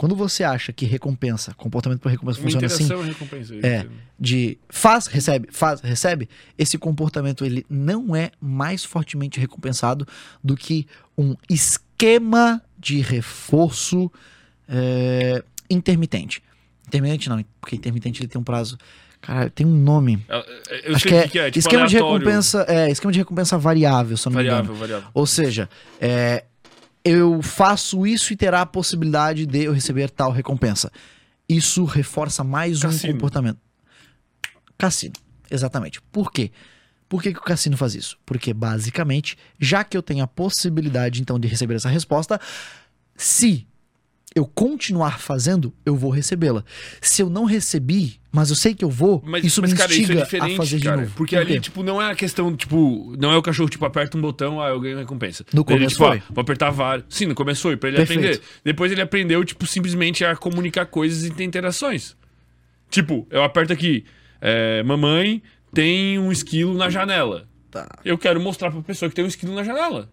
Quando 0.00 0.16
você 0.16 0.42
acha 0.42 0.72
que 0.72 0.86
recompensa, 0.86 1.52
comportamento 1.52 2.00
por 2.00 2.10
recompensa 2.10 2.40
Uma 2.40 2.44
funciona 2.44 2.66
assim, 2.66 2.84
interação 2.84 3.04
e 3.04 3.08
recompensa. 3.10 3.54
É. 3.62 3.86
de 4.18 4.56
faz, 4.70 5.06
recebe, 5.06 5.48
faz, 5.52 5.82
recebe, 5.82 6.26
esse 6.56 6.78
comportamento 6.78 7.44
ele 7.44 7.66
não 7.68 8.16
é 8.16 8.30
mais 8.40 8.82
fortemente 8.82 9.38
recompensado 9.38 10.08
do 10.42 10.56
que 10.56 10.86
um 11.18 11.36
esquema 11.50 12.62
de 12.78 13.02
reforço 13.02 14.10
é, 14.66 15.44
intermitente. 15.68 16.42
Intermitente 16.88 17.28
não, 17.28 17.44
porque 17.60 17.76
intermitente 17.76 18.22
ele 18.22 18.28
tem 18.28 18.40
um 18.40 18.44
prazo. 18.44 18.78
Cara, 19.20 19.50
tem 19.50 19.66
um 19.66 19.76
nome. 19.76 20.24
Eu, 20.26 20.44
eu 20.82 20.96
Acho 20.96 21.06
que 21.06 21.14
é, 21.14 21.28
que, 21.28 21.38
é. 21.38 21.46
Tipo 21.50 21.58
esquema 21.58 21.86
de 21.86 21.98
aleatório. 21.98 22.24
recompensa, 22.24 22.64
é, 22.66 22.90
esquema 22.90 23.12
de 23.12 23.18
recompensa 23.18 23.58
variável, 23.58 24.16
se 24.16 24.26
eu 24.26 24.32
não 24.32 24.38
me 24.38 24.46
engano. 24.46 24.62
Variável, 24.62 24.80
variável. 24.80 25.10
Ou 25.12 25.26
seja, 25.26 25.68
é, 26.00 26.44
eu 27.10 27.42
faço 27.42 28.06
isso 28.06 28.32
e 28.32 28.36
terá 28.36 28.60
a 28.60 28.66
possibilidade 28.66 29.44
de 29.44 29.64
eu 29.64 29.72
receber 29.72 30.10
tal 30.10 30.30
recompensa. 30.30 30.92
Isso 31.48 31.84
reforça 31.84 32.44
mais 32.44 32.80
Cassino. 32.80 33.12
um 33.12 33.16
comportamento. 33.16 33.58
Cassino, 34.78 35.14
exatamente. 35.50 36.00
Por 36.12 36.30
quê? 36.30 36.52
Por 37.08 37.20
que, 37.20 37.32
que 37.32 37.40
o 37.40 37.42
cassino 37.42 37.76
faz 37.76 37.96
isso? 37.96 38.16
Porque, 38.24 38.54
basicamente, 38.54 39.36
já 39.58 39.82
que 39.82 39.96
eu 39.96 40.02
tenho 40.02 40.22
a 40.22 40.28
possibilidade, 40.28 41.20
então, 41.20 41.40
de 41.40 41.48
receber 41.48 41.74
essa 41.74 41.88
resposta, 41.88 42.40
se 43.16 43.66
eu 44.34 44.46
continuar 44.46 45.18
fazendo, 45.18 45.72
eu 45.84 45.96
vou 45.96 46.10
recebê-la. 46.10 46.64
Se 47.00 47.20
eu 47.20 47.28
não 47.28 47.44
recebi, 47.44 48.20
mas 48.30 48.50
eu 48.50 48.54
sei 48.56 48.74
que 48.74 48.84
eu 48.84 48.90
vou, 48.90 49.20
Mas, 49.26 49.44
isso 49.44 49.60
mas 49.60 49.72
me 49.72 49.78
cara, 49.78 49.92
isso 49.92 50.12
é 50.12 50.22
a 50.22 50.56
fazer 50.56 50.80
cara, 50.80 50.96
de 50.96 51.02
novo. 51.02 51.14
Porque 51.16 51.34
Por 51.34 51.42
ali, 51.42 51.58
tipo, 51.60 51.82
não 51.82 52.00
é 52.00 52.12
a 52.12 52.14
questão, 52.14 52.54
tipo, 52.54 53.14
não 53.18 53.32
é 53.32 53.36
o 53.36 53.42
cachorro, 53.42 53.68
tipo, 53.68 53.84
aperta 53.84 54.16
um 54.16 54.20
botão, 54.20 54.60
ah, 54.62 54.68
eu 54.68 54.78
ganho 54.80 54.98
recompensa. 54.98 55.44
No 55.52 55.64
Daí 55.64 55.74
ele, 55.74 55.84
começo 55.84 55.96
tipo, 55.96 56.06
foi. 56.06 56.18
ah, 56.18 56.22
vou 56.32 56.42
apertar 56.42 56.70
vários. 56.70 57.06
Sim, 57.08 57.26
no 57.26 57.34
começo 57.34 57.62
foi, 57.62 57.76
pra 57.76 57.88
ele 57.88 57.98
Perfeito. 57.98 58.20
aprender. 58.20 58.42
Depois 58.64 58.92
ele 58.92 59.02
aprendeu, 59.02 59.44
tipo, 59.44 59.66
simplesmente 59.66 60.24
a 60.24 60.36
comunicar 60.36 60.86
coisas 60.86 61.24
e 61.24 61.30
ter 61.30 61.42
interações. 61.42 62.16
Tipo, 62.88 63.26
eu 63.30 63.42
aperto 63.42 63.72
aqui, 63.72 64.04
é, 64.40 64.82
mamãe 64.84 65.42
tem 65.72 66.18
um 66.20 66.30
esquilo 66.30 66.74
na 66.74 66.88
janela. 66.88 67.48
Tá. 67.70 67.88
Eu 68.04 68.16
quero 68.18 68.40
mostrar 68.40 68.70
pra 68.70 68.80
pessoa 68.82 69.08
que 69.08 69.14
tem 69.14 69.24
um 69.24 69.28
esquilo 69.28 69.54
na 69.54 69.62
janela. 69.64 70.08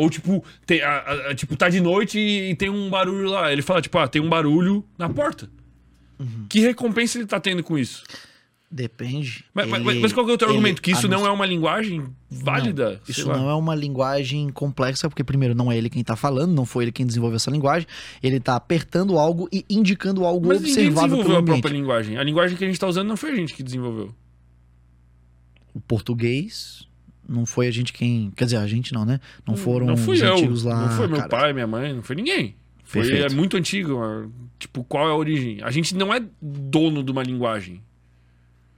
Ou, 0.00 0.08
tipo, 0.08 0.44
tem, 0.64 0.80
a- 0.80 1.30
a- 1.30 1.34
tipo, 1.34 1.56
tá 1.56 1.68
de 1.68 1.80
noite 1.80 2.18
e, 2.20 2.50
e 2.50 2.54
tem 2.54 2.70
um 2.70 2.88
barulho 2.88 3.28
lá. 3.30 3.52
Ele 3.52 3.62
fala, 3.62 3.82
tipo, 3.82 3.98
ah, 3.98 4.06
tem 4.06 4.22
um 4.22 4.28
barulho 4.28 4.84
na 4.96 5.08
porta. 5.08 5.50
Uhum. 6.20 6.46
Que 6.48 6.60
recompensa 6.60 7.18
ele 7.18 7.26
tá 7.26 7.40
tendo 7.40 7.64
com 7.64 7.76
isso? 7.76 8.04
Depende. 8.70 9.44
Mas, 9.52 9.66
mas- 9.68 9.84
Ele- 9.86 10.00
mas 10.00 10.12
qual 10.12 10.24
que 10.26 10.30
é 10.30 10.34
o 10.34 10.38
teu 10.38 10.46
ele 10.48 10.56
argumento? 10.58 10.80
Que 10.82 10.92
isso 10.92 11.08
não 11.08 11.26
é 11.26 11.30
uma 11.30 11.44
linguagem 11.46 12.04
válida? 12.30 13.00
Isso 13.08 13.26
não 13.26 13.50
é 13.50 13.54
uma 13.54 13.74
linguagem 13.74 14.50
complexa, 14.50 15.08
porque 15.08 15.24
primeiro 15.24 15.54
não 15.54 15.72
é 15.72 15.76
ele 15.76 15.90
quem 15.90 16.04
tá 16.04 16.14
falando, 16.14 16.52
não 16.54 16.64
foi 16.66 16.84
ele 16.84 16.92
quem 16.92 17.04
desenvolveu 17.06 17.36
essa 17.36 17.50
linguagem. 17.50 17.88
Ele 18.22 18.38
tá 18.38 18.54
apertando 18.56 19.18
algo 19.18 19.48
e 19.52 19.64
indicando 19.68 20.24
algo 20.24 20.46
Mas 20.48 20.58
ninguém 20.60 20.74
observável 20.74 21.08
desenvolveu 21.16 21.42
pelo 21.42 21.54
a 21.56 21.60
própria 21.60 21.76
linguagem. 21.76 22.18
A 22.18 22.22
linguagem 22.22 22.56
que 22.56 22.64
a 22.64 22.66
gente 22.68 22.78
tá 22.78 22.86
usando 22.86 23.08
não 23.08 23.16
foi 23.16 23.32
a 23.32 23.34
gente 23.34 23.52
que 23.54 23.62
desenvolveu. 23.64 24.14
O 25.74 25.80
português 25.80 26.86
não 27.28 27.44
foi 27.44 27.68
a 27.68 27.70
gente 27.70 27.92
quem, 27.92 28.30
quer 28.30 28.44
dizer, 28.44 28.56
a 28.56 28.66
gente 28.66 28.92
não, 28.94 29.04
né? 29.04 29.20
Não 29.46 29.56
foram 29.56 29.86
não 29.86 29.96
fui 29.96 30.16
os 30.16 30.22
eu, 30.22 30.34
antigos 30.34 30.62
lá. 30.64 30.86
não 30.88 30.96
foi 30.96 31.06
meu 31.06 31.18
cara. 31.18 31.28
pai, 31.28 31.52
minha 31.52 31.66
mãe, 31.66 31.92
não 31.92 32.02
foi 32.02 32.16
ninguém. 32.16 32.56
Foi 32.82 33.02
Perfeito. 33.02 33.32
é 33.32 33.36
muito 33.36 33.56
antigo. 33.56 34.02
é, 34.02 34.26
Tipo, 34.58 34.82
qual 34.82 35.06
é 35.08 35.12
a 35.12 35.14
origem? 35.14 35.62
A 35.62 35.70
gente 35.70 35.94
não 35.94 36.12
é 36.12 36.24
dono 36.40 37.04
de 37.04 37.12
uma 37.12 37.22
linguagem. 37.22 37.82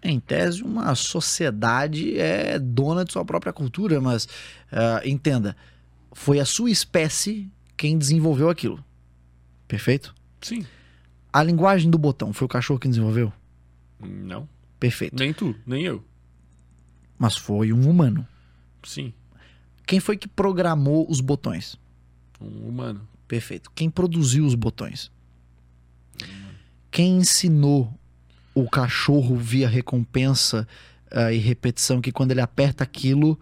Em 0.02 0.18
tese, 0.18 0.62
uma 0.62 0.94
sociedade 0.94 2.18
é 2.18 2.58
dona 2.58 3.04
de 3.04 3.12
sua 3.12 3.24
própria 3.24 3.52
cultura, 3.52 4.00
mas 4.00 4.26
ah, 4.72 5.00
entenda, 5.04 5.56
foi 6.12 6.40
a 6.40 6.44
sua 6.44 6.70
espécie 6.70 7.50
quem 7.76 7.96
desenvolveu 7.96 8.50
aquilo. 8.50 8.82
Perfeito? 9.68 10.14
Sim. 10.40 10.66
A 11.32 11.42
linguagem 11.42 11.90
do 11.90 11.98
botão 11.98 12.32
foi 12.32 12.46
o 12.46 12.48
cachorro 12.48 12.80
quem 12.80 12.90
desenvolveu? 12.90 13.32
Não. 14.00 14.48
Perfeito. 14.78 15.14
Nem 15.16 15.32
tu, 15.32 15.54
nem 15.66 15.84
eu. 15.84 16.02
Mas 17.18 17.36
foi 17.36 17.72
um 17.72 17.88
humano. 17.88 18.26
Sim. 18.82 19.12
Quem 19.86 20.00
foi 20.00 20.16
que 20.16 20.28
programou 20.28 21.06
os 21.10 21.20
botões? 21.20 21.76
Um 22.40 22.68
humano. 22.68 23.06
Perfeito. 23.28 23.70
Quem 23.74 23.90
produziu 23.90 24.44
os 24.44 24.54
botões? 24.54 25.10
Quem 26.90 27.18
ensinou 27.18 27.92
o 28.54 28.68
cachorro 28.68 29.36
via 29.36 29.68
recompensa 29.68 30.66
ah, 31.10 31.32
e 31.32 31.38
repetição 31.38 32.00
que 32.00 32.10
quando 32.12 32.32
ele 32.32 32.40
aperta 32.40 32.82
aquilo 32.84 33.38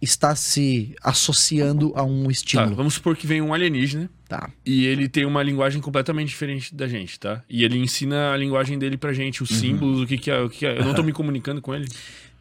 está 0.00 0.34
se 0.36 0.94
associando 1.02 1.92
a 1.94 2.02
um 2.02 2.24
Tá, 2.24 2.30
estímulo? 2.30 2.74
vamos 2.74 2.94
supor 2.94 3.16
que 3.16 3.26
vem 3.26 3.40
um 3.40 3.54
alienígena 3.54 4.10
Tá. 4.28 4.50
e 4.64 4.84
ele 4.86 5.08
tem 5.08 5.24
uma 5.24 5.42
linguagem 5.42 5.80
completamente 5.80 6.28
diferente 6.28 6.74
da 6.74 6.86
gente, 6.86 7.18
tá? 7.20 7.42
E 7.48 7.64
ele 7.64 7.78
ensina 7.78 8.32
a 8.32 8.36
linguagem 8.36 8.78
dele 8.78 8.96
pra 8.98 9.12
gente, 9.12 9.40
Uhum. 9.40 9.46
os 9.50 9.56
símbolos, 9.58 10.00
o 10.02 10.06
que 10.06 10.18
que 10.18 10.30
é, 10.30 10.40
o 10.40 10.50
que 10.50 10.58
que 10.60 10.66
é. 10.66 10.78
Eu 10.78 10.84
não 10.84 10.94
tô 10.94 11.02
me 11.02 11.12
comunicando 11.12 11.60
com 11.62 11.74
ele. 11.74 11.88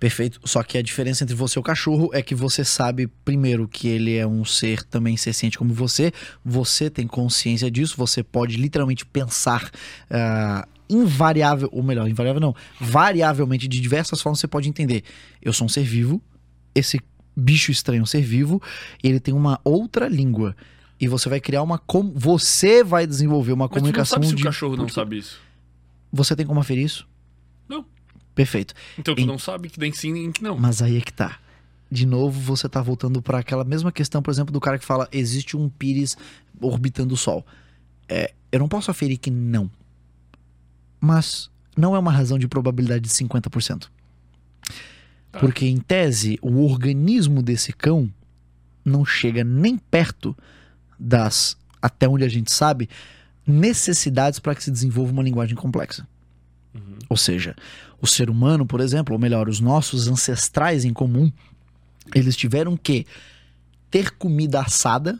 Perfeito. 0.03 0.41
Só 0.43 0.61
que 0.63 0.77
a 0.77 0.81
diferença 0.81 1.23
entre 1.23 1.33
você 1.33 1.57
e 1.57 1.61
o 1.61 1.63
cachorro 1.63 2.09
é 2.11 2.21
que 2.21 2.35
você 2.35 2.65
sabe, 2.65 3.07
primeiro, 3.23 3.69
que 3.69 3.87
ele 3.87 4.17
é 4.17 4.27
um 4.27 4.43
ser 4.43 4.83
também 4.83 5.15
senciente 5.15 5.57
como 5.57 5.73
você. 5.73 6.11
Você 6.43 6.89
tem 6.89 7.07
consciência 7.07 7.71
disso. 7.71 7.95
Você 7.95 8.21
pode 8.21 8.57
literalmente 8.57 9.05
pensar 9.05 9.71
ah, 10.11 10.67
invariável, 10.89 11.69
ou 11.71 11.81
melhor, 11.81 12.09
invariável 12.09 12.41
não, 12.41 12.53
variavelmente, 12.81 13.65
de 13.65 13.79
diversas 13.79 14.21
formas 14.21 14.41
você 14.41 14.47
pode 14.47 14.67
entender. 14.67 15.05
Eu 15.41 15.53
sou 15.53 15.67
um 15.67 15.69
ser 15.69 15.85
vivo, 15.85 16.21
esse 16.75 16.99
bicho 17.33 17.71
estranho 17.71 18.01
é 18.01 18.03
um 18.03 18.05
ser 18.05 18.23
vivo, 18.23 18.61
ele 19.01 19.21
tem 19.21 19.33
uma 19.33 19.57
outra 19.63 20.09
língua. 20.09 20.53
E 20.99 21.07
você 21.07 21.29
vai 21.29 21.39
criar 21.39 21.63
uma. 21.63 21.77
Com... 21.77 22.11
Você 22.13 22.83
vai 22.83 23.07
desenvolver 23.07 23.53
uma 23.53 23.67
Mas 23.67 23.69
tu 23.69 23.75
não 23.75 23.79
comunicação 23.79 24.15
sabe 24.17 24.27
se 24.27 24.35
de. 24.35 24.41
o 24.41 24.45
cachorro 24.47 24.75
não 24.75 24.83
porque- 24.83 24.95
sabe 24.95 25.17
isso. 25.19 25.39
Você 26.11 26.35
tem 26.35 26.45
como 26.45 26.59
aferir 26.59 26.83
isso? 26.83 27.07
Perfeito. 28.35 28.73
Então 28.97 29.13
tu 29.15 29.21
Em- 29.21 29.25
não 29.25 29.37
sabe 29.37 29.69
que 29.69 29.79
tem 29.79 29.91
sim 29.91 30.29
e 30.29 30.31
que 30.31 30.43
não. 30.43 30.57
Mas 30.57 30.81
aí 30.81 30.97
é 30.97 31.01
que 31.01 31.13
tá. 31.13 31.39
De 31.91 32.05
novo, 32.07 32.39
você 32.39 32.67
tá 32.67 32.81
voltando 32.81 33.21
para 33.21 33.37
aquela 33.39 33.63
mesma 33.63 33.91
questão, 33.91 34.21
por 34.21 34.31
exemplo, 34.31 34.51
do 34.51 34.59
cara 34.59 34.79
que 34.79 34.85
fala 34.85 35.07
existe 35.11 35.55
um 35.55 35.69
pires 35.69 36.17
orbitando 36.59 37.13
o 37.13 37.17
Sol. 37.17 37.45
É, 38.09 38.33
eu 38.51 38.59
não 38.59 38.67
posso 38.67 38.89
aferir 38.89 39.17
que 39.19 39.29
não. 39.29 39.69
Mas 40.99 41.51
não 41.77 41.95
é 41.95 41.99
uma 41.99 42.11
razão 42.11 42.39
de 42.39 42.47
probabilidade 42.47 43.01
de 43.01 43.09
50%. 43.09 43.89
Tá. 45.31 45.39
Porque, 45.39 45.65
em 45.65 45.77
tese, 45.77 46.37
o 46.41 46.63
organismo 46.63 47.41
desse 47.41 47.73
cão 47.73 48.11
não 48.85 49.03
chega 49.05 49.43
nem 49.43 49.77
perto 49.77 50.35
das, 50.99 51.57
até 51.81 52.07
onde 52.07 52.23
a 52.23 52.29
gente 52.29 52.51
sabe, 52.51 52.89
necessidades 53.45 54.39
para 54.39 54.55
que 54.55 54.63
se 54.63 54.71
desenvolva 54.71 55.11
uma 55.11 55.23
linguagem 55.23 55.55
complexa. 55.55 56.07
Uhum. 56.73 56.97
Ou 57.09 57.17
seja, 57.17 57.55
o 58.01 58.07
ser 58.07 58.29
humano, 58.29 58.65
por 58.65 58.79
exemplo, 58.81 59.13
ou 59.13 59.19
melhor, 59.19 59.47
os 59.47 59.59
nossos 59.59 60.07
ancestrais 60.07 60.83
em 60.85 60.93
comum, 60.93 61.31
eles 62.15 62.35
tiveram 62.35 62.75
que 62.75 63.05
ter 63.91 64.11
comida 64.11 64.59
assada 64.61 65.19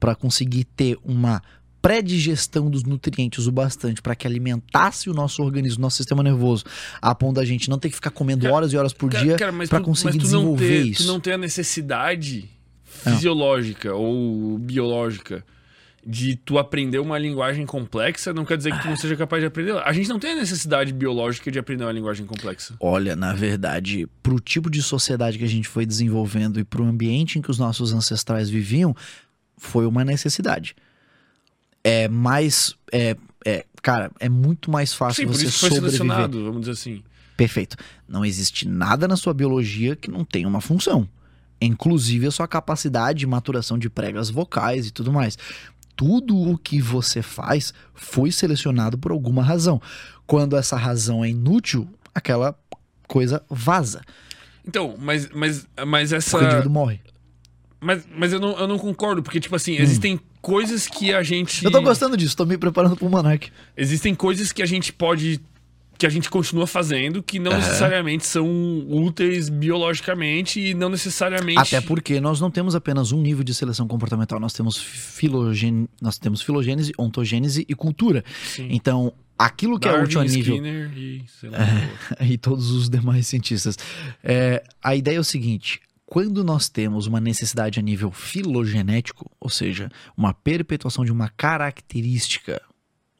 para 0.00 0.14
conseguir 0.14 0.64
ter 0.64 0.98
uma 1.04 1.40
pré-digestão 1.80 2.70
dos 2.70 2.84
nutrientes 2.84 3.46
o 3.46 3.52
bastante 3.52 4.00
para 4.00 4.14
que 4.14 4.26
alimentasse 4.26 5.10
o 5.10 5.14
nosso 5.14 5.42
organismo, 5.42 5.80
nosso 5.82 5.96
sistema 5.96 6.22
nervoso, 6.22 6.64
a 7.00 7.12
ponto 7.14 7.36
da 7.36 7.44
gente 7.44 7.68
não 7.68 7.78
ter 7.78 7.88
que 7.88 7.96
ficar 7.96 8.10
comendo 8.10 8.42
Cara, 8.42 8.54
horas 8.54 8.72
e 8.72 8.76
horas 8.76 8.92
por 8.92 9.10
Cara, 9.10 9.24
dia 9.24 9.36
para 9.68 9.80
conseguir 9.80 10.16
mas 10.18 10.28
tu 10.28 10.32
não 10.32 10.40
desenvolver 10.40 10.68
ter- 10.68 10.86
isso. 10.86 11.02
Tu 11.04 11.08
não 11.08 11.18
tem 11.20 11.32
a 11.32 11.38
necessidade 11.38 12.48
Ah. 13.04 13.10
fisiológica 13.10 13.94
ou 13.94 14.58
biológica 14.58 15.44
de 16.04 16.34
tu 16.34 16.58
aprender 16.58 16.98
uma 16.98 17.16
linguagem 17.16 17.64
complexa, 17.64 18.32
não 18.32 18.44
quer 18.44 18.56
dizer 18.56 18.72
que 18.72 18.82
tu 18.82 18.88
não 18.88 18.96
seja 18.96 19.16
capaz 19.16 19.40
de 19.40 19.46
aprender. 19.46 19.76
A 19.84 19.92
gente 19.92 20.08
não 20.08 20.18
tem 20.18 20.32
a 20.32 20.36
necessidade 20.36 20.92
biológica 20.92 21.50
de 21.50 21.58
aprender 21.58 21.84
uma 21.84 21.92
linguagem 21.92 22.26
complexa. 22.26 22.74
Olha, 22.80 23.14
na 23.14 23.32
verdade, 23.32 24.08
pro 24.22 24.40
tipo 24.40 24.68
de 24.68 24.82
sociedade 24.82 25.38
que 25.38 25.44
a 25.44 25.48
gente 25.48 25.68
foi 25.68 25.86
desenvolvendo 25.86 26.58
e 26.58 26.64
pro 26.64 26.84
ambiente 26.84 27.38
em 27.38 27.42
que 27.42 27.50
os 27.50 27.58
nossos 27.58 27.92
ancestrais 27.92 28.50
viviam, 28.50 28.96
foi 29.56 29.86
uma 29.86 30.04
necessidade. 30.04 30.74
É 31.84 32.08
mais. 32.08 32.74
É, 32.90 33.16
é, 33.44 33.64
cara, 33.80 34.10
é 34.18 34.28
muito 34.28 34.70
mais 34.70 34.92
fácil 34.92 35.22
Sim, 35.22 35.26
por 35.26 35.36
você 35.36 35.46
isso 35.46 35.52
que 35.54 35.60
foi 35.60 35.68
sobreviver. 35.70 35.98
selecionado, 35.98 36.44
vamos 36.44 36.60
dizer 36.60 36.72
assim. 36.72 37.02
Perfeito. 37.36 37.76
Não 38.08 38.24
existe 38.24 38.68
nada 38.68 39.06
na 39.06 39.16
sua 39.16 39.32
biologia 39.32 39.96
que 39.96 40.10
não 40.10 40.24
tenha 40.24 40.48
uma 40.48 40.60
função. 40.60 41.08
Inclusive 41.60 42.26
a 42.26 42.30
sua 42.30 42.48
capacidade 42.48 43.20
de 43.20 43.26
maturação 43.26 43.78
de 43.78 43.88
pregas 43.88 44.28
vocais 44.28 44.88
e 44.88 44.90
tudo 44.90 45.12
mais. 45.12 45.38
Tudo 45.96 46.36
o 46.36 46.58
que 46.58 46.80
você 46.80 47.22
faz 47.22 47.72
foi 47.94 48.32
selecionado 48.32 48.98
por 48.98 49.12
alguma 49.12 49.42
razão. 49.42 49.80
Quando 50.26 50.56
essa 50.56 50.76
razão 50.76 51.24
é 51.24 51.30
inútil, 51.30 51.88
aquela 52.14 52.58
coisa 53.06 53.42
vaza. 53.50 54.02
Então, 54.66 54.94
mas, 54.98 55.28
mas, 55.30 55.66
mas 55.86 56.12
essa. 56.12 56.30
Porque 56.30 56.44
o 56.44 56.48
indivíduo 56.48 56.72
morre. 56.72 57.00
Mas, 57.80 58.06
mas 58.16 58.32
eu, 58.32 58.38
não, 58.38 58.56
eu 58.58 58.68
não 58.68 58.78
concordo, 58.78 59.22
porque, 59.22 59.40
tipo 59.40 59.56
assim, 59.56 59.76
existem 59.76 60.20
coisas 60.40 60.86
que 60.86 61.12
a 61.12 61.22
gente. 61.22 61.64
Hum. 61.64 61.68
Eu 61.68 61.72
tô 61.72 61.82
gostando 61.82 62.16
disso, 62.16 62.36
tô 62.36 62.46
me 62.46 62.56
preparando 62.56 62.96
pro 62.96 63.10
Monark. 63.10 63.50
Existem 63.76 64.14
coisas 64.14 64.52
que 64.52 64.62
a 64.62 64.66
gente 64.66 64.92
pode. 64.92 65.40
Que 65.98 66.06
a 66.06 66.10
gente 66.10 66.28
continua 66.28 66.66
fazendo 66.66 67.22
que 67.22 67.38
não 67.38 67.52
Aham. 67.52 67.60
necessariamente 67.60 68.26
são 68.26 68.46
úteis 68.88 69.48
biologicamente 69.48 70.60
e 70.60 70.74
não 70.74 70.88
necessariamente. 70.88 71.58
Até 71.58 71.80
porque 71.80 72.20
nós 72.20 72.40
não 72.40 72.50
temos 72.50 72.74
apenas 72.74 73.12
um 73.12 73.20
nível 73.20 73.44
de 73.44 73.54
seleção 73.54 73.86
comportamental, 73.86 74.40
nós 74.40 74.52
temos, 74.52 74.76
filogen... 74.76 75.88
nós 76.00 76.18
temos 76.18 76.42
filogênese, 76.42 76.92
ontogênese 76.98 77.64
e 77.68 77.74
cultura. 77.74 78.24
Sim. 78.44 78.68
Então, 78.70 79.12
aquilo 79.38 79.78
que 79.78 79.88
é 79.88 79.92
Darwin, 79.92 80.06
útil 80.06 80.20
a 80.20 80.24
nível. 80.24 80.56
Skinner 80.56 80.92
e 80.96 81.24
lá. 81.44 81.58
e 82.26 82.38
todos 82.38 82.70
os 82.70 82.88
demais 82.88 83.26
cientistas. 83.26 83.78
É, 84.22 84.62
a 84.82 84.94
ideia 84.96 85.16
é 85.16 85.20
o 85.20 85.24
seguinte: 85.24 85.80
quando 86.12 86.44
nós 86.44 86.68
temos 86.68 87.06
uma 87.06 87.20
necessidade 87.20 87.78
a 87.78 87.82
nível 87.82 88.10
filogenético, 88.10 89.30
ou 89.40 89.48
seja, 89.48 89.90
uma 90.16 90.34
perpetuação 90.34 91.04
de 91.04 91.12
uma 91.12 91.28
característica 91.28 92.60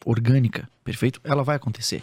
orgânica, 0.04 0.68
perfeito? 0.84 1.20
Ela 1.24 1.42
vai 1.42 1.56
acontecer. 1.56 2.02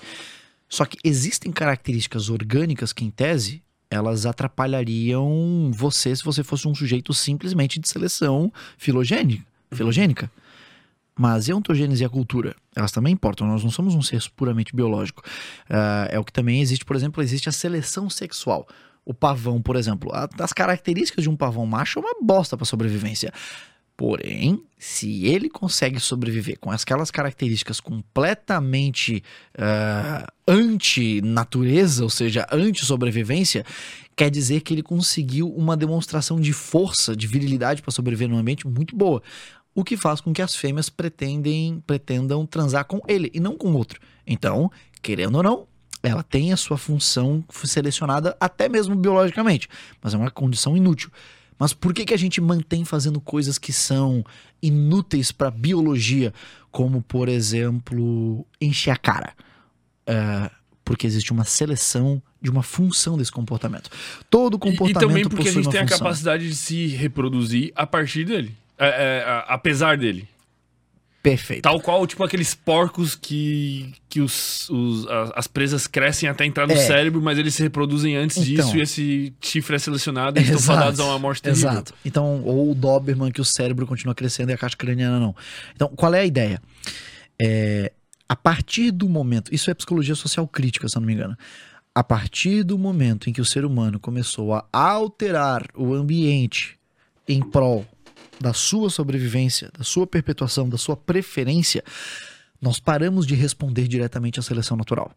Só 0.70 0.86
que 0.86 0.98
existem 1.04 1.52
características 1.52 2.30
orgânicas 2.30 2.94
que, 2.94 3.04
em 3.04 3.10
tese, 3.10 3.62
elas 3.90 4.26
atrapalhariam 4.26 5.72
você 5.74 6.16
se 6.16 6.24
você 6.24 6.44
fosse 6.44 6.68
um 6.68 6.76
sujeito 6.76 7.14
simplesmente 7.14 7.80
de 7.80 7.90
seleção 7.90 8.54
filogênica. 8.78 9.44
filogênica. 9.72 10.32
Mas 11.18 11.48
e 11.48 11.52
a 11.52 11.56
ontogênese 11.56 12.02
e 12.04 12.06
a 12.06 12.10
cultura? 12.10 12.56
Elas 12.76 12.92
também 12.92 13.14
importam. 13.14 13.46
Nós 13.48 13.64
não 13.64 13.72
somos 13.72 13.94
um 13.94 14.02
ser 14.02 14.24
puramente 14.36 14.74
biológico. 14.76 15.22
Ah, 15.70 16.08
é 16.10 16.18
o 16.20 16.24
que 16.24 16.32
também 16.32 16.62
existe, 16.62 16.86
por 16.86 16.96
exemplo, 16.96 17.22
existe 17.22 17.50
a 17.50 17.52
seleção 17.52 18.10
sexual. 18.10 18.66
O 19.04 19.14
pavão, 19.14 19.62
por 19.62 19.76
exemplo, 19.76 20.12
a- 20.14 20.30
as 20.40 20.54
características 20.54 21.24
de 21.24 21.30
um 21.30 21.36
pavão 21.36 21.66
macho 21.66 22.00
é 22.00 22.02
uma 22.02 22.16
bosta 22.22 22.56
para 22.56 22.66
sobrevivência. 22.66 23.34
Porém, 24.00 24.64
se 24.78 25.26
ele 25.26 25.50
consegue 25.50 26.00
sobreviver 26.00 26.58
com 26.58 26.72
aquelas 26.72 27.12
características 27.12 27.82
completamente 27.82 29.22
ah, 29.58 30.26
anti-natureza, 30.48 32.02
ou 32.02 32.10
seja, 32.10 32.48
anti-sobrevivência, 32.50 33.66
quer 34.16 34.32
dizer 34.32 34.62
que 34.62 34.74
ele 34.74 34.82
conseguiu 34.82 35.50
uma 35.54 35.76
demonstração 35.76 36.40
de 36.40 36.54
força, 36.54 37.14
de 37.14 37.28
virilidade 37.28 37.82
para 37.82 37.92
sobreviver 37.92 38.30
num 38.30 38.38
ambiente 38.38 38.66
muito 38.66 38.96
boa. 38.96 39.22
O 39.76 39.84
que 39.84 39.98
faz 39.98 40.22
com 40.22 40.32
que 40.32 40.42
as 40.42 40.56
fêmeas 40.56 40.90
pretendem, 40.90 41.84
pretendam 41.86 42.46
transar 42.46 42.86
com 42.86 43.02
ele 43.06 43.30
e 43.34 43.40
não 43.42 43.58
com 43.58 43.74
outro. 43.74 44.00
Então, 44.26 44.72
querendo 45.02 45.36
ou 45.36 45.44
não, 45.44 45.68
ela 46.02 46.24
tem 46.24 46.54
a 46.54 46.58
sua 46.58 46.78
função 46.78 47.44
selecionada 47.66 48.34
até 48.40 48.70
mesmo 48.70 48.96
biologicamente, 48.96 49.68
mas 50.02 50.14
é 50.14 50.18
uma 50.18 50.32
condição 50.32 50.78
inútil. 50.78 51.12
Mas 51.60 51.74
por 51.74 51.94
que, 51.94 52.06
que 52.06 52.14
a 52.14 52.18
gente 52.18 52.40
mantém 52.40 52.86
fazendo 52.86 53.20
coisas 53.20 53.58
que 53.58 53.74
são 53.74 54.24
inúteis 54.64 55.32
para 55.32 55.52
biologia, 55.52 56.34
como 56.72 57.02
por 57.02 57.28
exemplo 57.28 58.46
encher 58.62 58.92
a 58.92 58.96
cara? 58.98 59.34
É, 60.08 60.50
porque 60.86 61.06
existe 61.06 61.32
uma 61.32 61.44
seleção 61.44 62.22
de 62.42 62.50
uma 62.50 62.64
função 62.64 63.18
desse 63.18 63.32
comportamento. 63.32 63.90
Todo 64.30 64.54
E- 64.56 64.58
e, 64.58 64.60
comportamento 64.78 65.00
também 65.08 65.24
porque 65.30 65.50
a 65.50 65.52
gente 65.52 65.70
tem 65.70 65.82
a 65.82 65.84
função. 65.84 65.98
capacidade 66.00 66.48
de 66.48 66.56
se 66.56 66.88
reproduzir 66.88 67.72
a 67.76 67.86
partir 67.86 68.24
dele. 68.26 68.56
É, 68.78 68.88
é, 69.20 69.24
a- 69.30 69.40
apesar 69.50 69.98
dele. 69.98 70.28
Perfeito. 71.22 71.64
Tal 71.64 71.82
qual, 71.82 72.08
tipo, 72.08 72.24
aqueles 72.24 72.56
porcos 72.56 73.14
que, 73.14 73.94
que 74.08 74.22
os, 74.22 74.70
os- 74.70 75.06
as 75.36 75.48
presas 75.48 75.86
crescem 75.86 76.30
até 76.30 76.46
entrar 76.46 76.66
no 76.66 76.74
É. 76.74 76.78
cérebro, 76.78 77.22
mas 77.22 77.38
eles 77.38 77.54
se 77.54 77.62
reproduzem 77.62 78.16
antes 78.16 78.38
Então. 78.38 78.66
disso 78.66 78.78
e 78.78 78.82
esse 78.82 79.34
chifre 79.42 79.76
é 79.76 79.80
selecionado 79.80 80.38
e 80.38 80.44
eles 80.44 80.50
estão 80.62 80.64
Exato, 80.76 80.80
fadados 80.80 81.00
a 81.02 81.06
uma 81.06 81.20
morte 81.20 81.42
terrível. 81.42 81.70
Exato. 81.72 81.94
Então, 82.06 82.42
ou 82.46 82.72
o 82.72 82.76
Doberman, 82.76 83.32
que 83.32 83.42
o 83.42 83.46
cérebro 83.46 83.86
continua 83.86 84.16
crescendo 84.16 84.52
e 84.52 84.54
a 84.54 84.58
caixa 84.58 84.78
craniana 84.78 85.20
não. 85.20 85.36
Então, 85.76 85.90
qual 85.90 86.14
é 86.14 86.22
a 86.22 86.26
ideia? 86.26 86.62
É, 87.42 87.92
a 88.28 88.36
partir 88.36 88.92
do 88.92 89.10
momento, 89.10 89.54
isso 89.54 89.70
é 89.70 89.74
psicologia 89.74 90.16
social 90.16 90.48
crítica, 90.48 90.88
se 90.88 90.98
eu 90.98 91.02
não 91.02 91.08
me 91.08 91.14
engano. 91.14 91.38
A 91.94 92.04
partir 92.04 92.64
do 92.64 92.78
momento 92.78 93.30
em 93.30 93.34
que 93.34 93.42
o 93.42 93.46
ser 93.46 93.66
humano 93.66 94.00
começou 94.00 94.54
a 94.54 94.66
alterar 94.72 95.66
o 95.76 95.94
ambiente 95.94 96.78
em 97.28 97.42
prol 97.42 97.86
da 98.40 98.54
sua 98.54 98.90
sobrevivência, 98.90 99.70
da 99.78 99.84
sua 99.84 100.08
perpetuação, 100.08 100.68
da 100.70 100.78
sua 100.78 100.96
preferência, 100.96 101.84
nós 102.62 102.80
paramos 102.80 103.26
de 103.28 103.36
responder 103.36 103.88
diretamente 103.88 104.40
à 104.40 104.44
seleção 104.44 104.76
natural. 104.78 105.12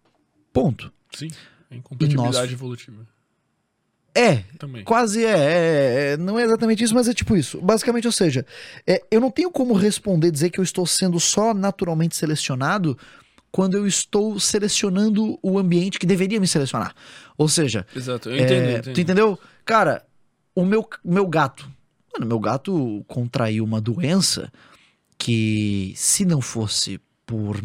Ponto. 0.52 0.92
Sim, 1.14 1.28
é 1.70 1.76
incompatibilidade 1.76 2.36
nós- 2.36 2.52
evolutiva 2.52 3.06
É, 4.14 4.44
também. 4.58 4.84
Quase 4.84 5.24
é, 5.24 5.30
é, 5.38 6.12
é, 6.12 6.16
Não 6.18 6.38
é 6.38 6.42
exatamente 6.44 6.84
isso, 6.84 6.94
mas 6.94 7.08
é 7.08 7.14
tipo 7.14 7.34
isso. 7.34 7.60
Basicamente, 7.62 8.06
ou 8.06 8.12
seja, 8.12 8.44
é, 8.86 9.02
eu 9.10 9.20
não 9.20 9.30
tenho 9.30 9.50
como 9.50 9.72
responder, 9.74 10.30
dizer 10.30 10.50
que 10.50 10.60
eu 10.60 10.64
estou 10.64 10.84
sendo 10.86 11.18
só 11.18 11.54
naturalmente 11.54 12.14
selecionado 12.14 12.96
quando 13.50 13.76
eu 13.76 13.86
estou 13.86 14.38
selecionando 14.38 15.38
o 15.42 15.58
ambiente 15.58 15.98
que 15.98 16.06
deveria 16.06 16.38
me 16.40 16.46
selecionar. 16.46 16.94
Ou 17.38 17.48
seja, 17.48 17.86
Exato, 17.96 18.28
eu 18.30 18.36
é, 18.36 18.42
entendo, 18.42 18.64
eu 18.68 18.78
entendo. 18.78 18.94
tu 18.94 19.00
entendeu? 19.00 19.38
Cara, 19.64 20.04
o 20.54 20.64
meu, 20.64 20.86
meu 21.04 21.26
gato. 21.26 21.66
Mano, 22.12 22.26
meu 22.26 22.38
gato 22.38 23.04
contraiu 23.08 23.64
uma 23.64 23.80
doença 23.80 24.52
que, 25.18 25.92
se 25.96 26.24
não 26.24 26.40
fosse 26.40 27.00
por. 27.24 27.62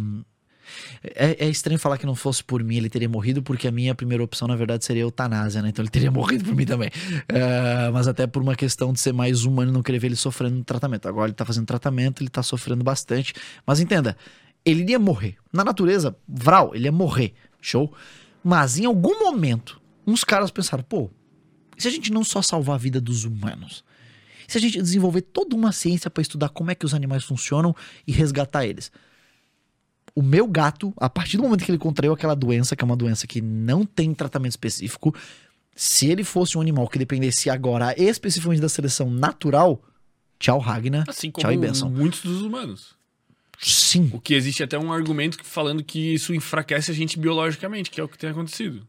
É, 1.01 1.45
é 1.45 1.49
estranho 1.49 1.79
falar 1.79 1.97
que 1.97 2.05
não 2.05 2.15
fosse 2.15 2.43
por 2.43 2.63
mim, 2.63 2.75
ele 2.75 2.89
teria 2.89 3.09
morrido, 3.09 3.41
porque 3.41 3.67
a 3.67 3.71
minha 3.71 3.95
primeira 3.95 4.23
opção, 4.23 4.47
na 4.47 4.55
verdade, 4.55 4.85
seria 4.85 5.03
eutanásia, 5.03 5.61
né? 5.61 5.69
Então 5.69 5.83
ele 5.83 5.89
teria 5.89 6.11
morrido 6.11 6.43
por 6.43 6.55
mim 6.55 6.65
também. 6.65 6.89
É, 7.27 7.89
mas 7.91 8.07
até 8.07 8.27
por 8.27 8.41
uma 8.41 8.55
questão 8.55 8.93
de 8.93 8.99
ser 8.99 9.13
mais 9.13 9.43
humano 9.43 9.71
e 9.71 9.73
não 9.73 9.81
querer 9.81 9.99
ver 9.99 10.07
ele 10.07 10.15
sofrendo 10.15 10.55
no 10.55 10.63
tratamento. 10.63 11.07
Agora 11.07 11.27
ele 11.27 11.35
tá 11.35 11.45
fazendo 11.45 11.65
tratamento, 11.65 12.21
ele 12.21 12.29
tá 12.29 12.43
sofrendo 12.43 12.83
bastante. 12.83 13.33
Mas 13.65 13.79
entenda, 13.79 14.15
ele 14.63 14.81
iria 14.81 14.99
morrer. 14.99 15.37
Na 15.51 15.63
natureza, 15.63 16.15
Vral, 16.27 16.75
ele 16.75 16.85
ia 16.85 16.91
morrer. 16.91 17.33
Show? 17.61 17.93
Mas 18.43 18.77
em 18.77 18.85
algum 18.85 19.19
momento, 19.19 19.81
uns 20.05 20.23
caras 20.23 20.51
pensaram, 20.51 20.83
pô, 20.83 21.09
e 21.77 21.81
se 21.81 21.87
a 21.87 21.91
gente 21.91 22.11
não 22.11 22.23
só 22.23 22.41
salvar 22.41 22.75
a 22.75 22.79
vida 22.79 22.99
dos 22.99 23.23
humanos? 23.23 23.83
Se 24.47 24.57
a 24.57 24.61
gente 24.61 24.81
desenvolver 24.81 25.21
toda 25.21 25.55
uma 25.55 25.71
ciência 25.71 26.09
para 26.09 26.21
estudar 26.21 26.49
como 26.49 26.71
é 26.71 26.75
que 26.75 26.85
os 26.85 26.93
animais 26.93 27.23
funcionam 27.23 27.75
e 28.07 28.11
resgatar 28.11 28.65
eles? 28.65 28.91
O 30.15 30.21
meu 30.21 30.47
gato, 30.47 30.93
a 30.97 31.09
partir 31.09 31.37
do 31.37 31.43
momento 31.43 31.63
que 31.63 31.69
ele 31.69 31.77
contraiu 31.77 32.13
aquela 32.13 32.35
doença, 32.35 32.75
que 32.75 32.83
é 32.83 32.85
uma 32.85 32.95
doença 32.95 33.27
que 33.27 33.41
não 33.41 33.85
tem 33.85 34.13
tratamento 34.13 34.51
específico, 34.51 35.13
se 35.75 36.09
ele 36.09 36.23
fosse 36.23 36.57
um 36.57 36.61
animal 36.61 36.87
que 36.87 36.97
dependesse 36.97 37.49
agora 37.49 37.93
especificamente 38.01 38.61
da 38.61 38.69
seleção 38.69 39.11
natural, 39.11 39.83
tchau 40.39 40.57
Ragnar, 40.57 41.03
Assim 41.07 41.29
tchau 41.29 41.51
e 41.51 41.57
benção. 41.57 41.89
muitos 41.89 42.21
dos 42.23 42.41
humanos. 42.41 42.95
Sim, 43.59 44.09
O 44.13 44.19
que 44.19 44.33
existe 44.33 44.63
até 44.63 44.77
um 44.77 44.91
argumento 44.91 45.43
falando 45.43 45.83
que 45.83 46.13
isso 46.13 46.33
enfraquece 46.33 46.89
a 46.91 46.93
gente 46.93 47.19
biologicamente, 47.19 47.89
que 47.89 47.99
é 47.99 48.03
o 48.03 48.07
que 48.07 48.17
tem 48.17 48.29
acontecido. 48.29 48.87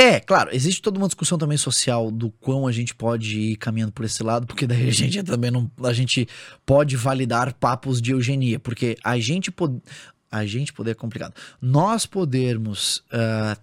É, 0.00 0.20
claro, 0.20 0.50
existe 0.54 0.80
toda 0.80 0.96
uma 0.96 1.08
discussão 1.08 1.36
também 1.36 1.58
social 1.58 2.08
do 2.12 2.30
quão 2.30 2.68
a 2.68 2.72
gente 2.72 2.94
pode 2.94 3.36
ir 3.36 3.56
caminhando 3.56 3.90
por 3.90 4.04
esse 4.04 4.22
lado, 4.22 4.46
porque 4.46 4.64
daí 4.64 4.88
a 4.88 4.92
gente 4.92 5.20
também 5.24 5.50
não. 5.50 5.68
A 5.82 5.92
gente 5.92 6.28
pode 6.64 6.96
validar 6.96 7.52
papos 7.54 8.00
de 8.00 8.12
eugenia, 8.12 8.60
porque 8.60 8.96
a 9.02 9.18
gente 9.18 9.50
pode. 9.50 9.82
A 10.30 10.46
gente 10.46 10.72
poder 10.72 10.92
é 10.92 10.94
complicado. 10.94 11.34
Nós 11.60 12.06
podermos 12.06 13.02
ah, 13.10 13.56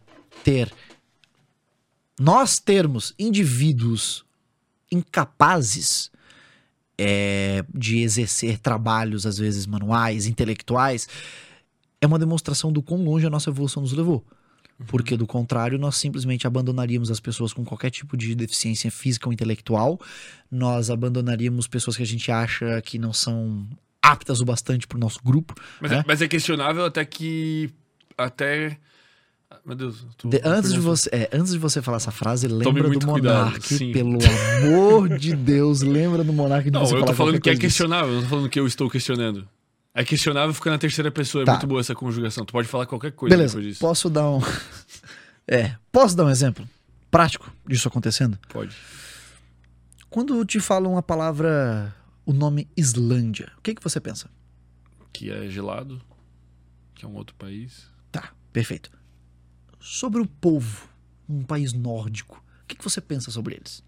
ter. 0.44 0.70
Nós 2.20 2.60
termos 2.60 3.14
indivíduos 3.18 4.26
incapazes 4.92 6.12
é, 6.98 7.64
de 7.74 8.00
exercer 8.00 8.58
trabalhos, 8.60 9.26
às 9.26 9.38
vezes 9.38 9.66
manuais, 9.66 10.26
intelectuais, 10.26 11.08
é 12.02 12.06
uma 12.06 12.20
demonstração 12.20 12.74
do 12.74 12.82
quão 12.82 13.04
longe 13.06 13.26
a 13.26 13.30
nossa 13.30 13.50
evolução 13.50 13.82
nos 13.82 13.94
levou. 13.94 14.26
Porque, 14.88 15.16
do 15.16 15.26
contrário, 15.26 15.78
nós 15.78 15.96
simplesmente 15.96 16.46
abandonaríamos 16.46 17.10
as 17.10 17.20
pessoas 17.22 17.54
com 17.54 17.64
qualquer 17.64 17.90
tipo 17.90 18.18
de 18.18 18.36
deficiência 18.36 18.92
física 18.92 19.28
ou 19.30 19.32
intelectual, 19.34 19.98
nós 20.52 20.90
abandonaríamos 20.90 21.66
pessoas 21.68 21.96
que 21.96 22.04
a 22.04 22.06
gente 22.06 22.30
acha 22.30 22.82
que 22.82 23.00
não 23.00 23.14
são 23.14 23.66
aptas 24.02 24.42
o 24.42 24.46
bastante 24.46 24.86
para 24.86 24.98
o 24.98 25.00
nosso 25.00 25.20
grupo. 25.24 25.54
Mas, 25.80 25.92
né? 25.92 25.98
é, 26.00 26.04
mas 26.06 26.22
é 26.22 26.28
questionável 26.28 26.84
até 26.84 27.06
que. 27.06 27.70
Até. 28.18 28.78
Meu 29.66 29.76
Deus. 29.76 30.02
eu 30.02 30.10
tô- 30.18 30.30
De- 30.30 30.42
antes, 30.44 30.74
de 30.74 30.80
você, 30.80 31.10
é, 31.14 31.30
antes 31.32 31.54
de 31.54 31.58
você 31.58 31.82
falar 31.82 31.98
essa 31.98 32.12
frase, 32.12 32.46
lembra 32.48 32.90
do 32.90 33.06
Monark, 33.08 33.62
sim. 33.74 33.92
pelo 33.94 34.18
amor 34.62 35.18
de 35.18 35.36
Deus, 35.36 35.82
lembra 35.82 36.24
do 36.24 36.34
Monark 36.34 36.66
de 36.66 36.72
Não, 36.72 36.86
você 36.86 36.96
eu 36.96 37.06
tô 37.06 37.14
falando 37.14 37.40
que 37.40 37.50
é 37.50 37.54
coisa 37.54 37.62
disso. 37.62 37.62
questionável, 37.62 38.10
eu 38.10 38.16
não 38.16 38.24
tô 38.24 38.30
falando 38.30 38.50
que 38.50 38.60
eu 38.60 38.68
estou 38.68 38.90
questionando. 38.90 39.48
É 39.98 40.04
questionável 40.04 40.54
ficar 40.54 40.72
na 40.72 40.78
terceira 40.78 41.10
pessoa, 41.10 41.44
é 41.44 41.46
Tá. 41.46 41.54
muito 41.54 41.68
boa 41.68 41.80
essa 41.80 41.96
conjugação. 41.96 42.44
Tu 42.46 42.52
pode 42.52 42.68
falar 42.68 42.86
qualquer 42.86 43.14
coisa 43.14 43.34
Beleza, 43.36 43.54
depois 43.56 43.66
disso. 43.74 43.80
posso 43.80 44.10
dar 44.10 44.30
um. 44.30 44.40
É, 45.48 45.76
posso 45.92 46.18
dar 46.18 46.26
um 46.26 46.30
exemplo 46.30 46.68
prático 47.12 47.54
disso 47.68 47.88
acontecendo? 47.88 48.36
Pode. 48.50 48.76
Quando 50.10 50.44
te 50.44 50.60
falam 50.60 50.98
a 50.98 51.04
palavra, 51.04 51.96
o 52.26 52.34
nome 52.34 52.68
Islândia, 52.76 53.52
o 53.58 53.62
que, 53.62 53.76
que 53.76 53.84
você 53.84 54.00
pensa? 54.00 54.28
Que 55.14 55.30
é 55.32 55.48
gelado, 55.48 56.02
que 56.96 57.06
é 57.06 57.08
um 57.08 57.14
outro 57.14 57.36
país. 57.36 57.86
Tá, 58.12 58.34
perfeito. 58.52 58.90
Sobre 59.80 60.20
o 60.20 60.26
povo, 60.26 60.90
um 61.30 61.44
país 61.44 61.74
nórdico, 61.74 62.44
o 62.64 62.68
que, 62.68 62.76
que 62.76 62.84
você 62.84 63.00
pensa 63.00 63.30
sobre 63.30 63.54
eles? 63.56 63.84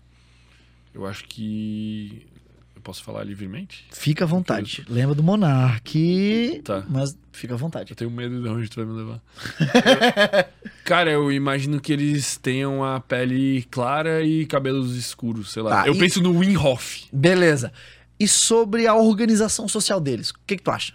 Eu 0.93 1.07
acho 1.07 1.23
que. 1.25 2.27
Posso 2.87 3.03
falar 3.03 3.21
livremente? 3.25 3.83
Fica 3.91 4.23
à 4.23 4.27
vontade. 4.27 4.85
Lembra 4.87 5.13
do 5.13 5.21
Monark, 5.21 6.61
Tá. 6.63 6.85
mas 6.87 7.17
fica 7.33 7.53
à 7.53 7.57
vontade. 7.57 7.91
Eu 7.91 7.97
tenho 7.97 8.09
medo 8.09 8.41
de 8.41 8.47
onde 8.47 8.69
tu 8.69 8.77
vai 8.77 8.85
me 8.85 8.93
levar. 8.97 9.21
Cara, 10.85 11.11
eu 11.11 11.29
imagino 11.29 11.81
que 11.81 11.91
eles 11.91 12.37
tenham 12.37 12.85
a 12.85 13.01
pele 13.01 13.63
clara 13.69 14.23
e 14.23 14.45
cabelos 14.45 14.95
escuros, 14.95 15.51
sei 15.51 15.63
lá. 15.63 15.81
Tá, 15.81 15.87
eu 15.89 15.95
e- 15.95 15.99
penso 15.99 16.21
no 16.21 16.39
Winhoff. 16.39 17.07
Beleza. 17.11 17.73
E 18.17 18.25
sobre 18.25 18.87
a 18.87 18.95
organização 18.95 19.67
social 19.67 19.99
deles, 19.99 20.29
o 20.29 20.35
que, 20.47 20.55
que 20.55 20.63
tu 20.63 20.71
acha? 20.71 20.93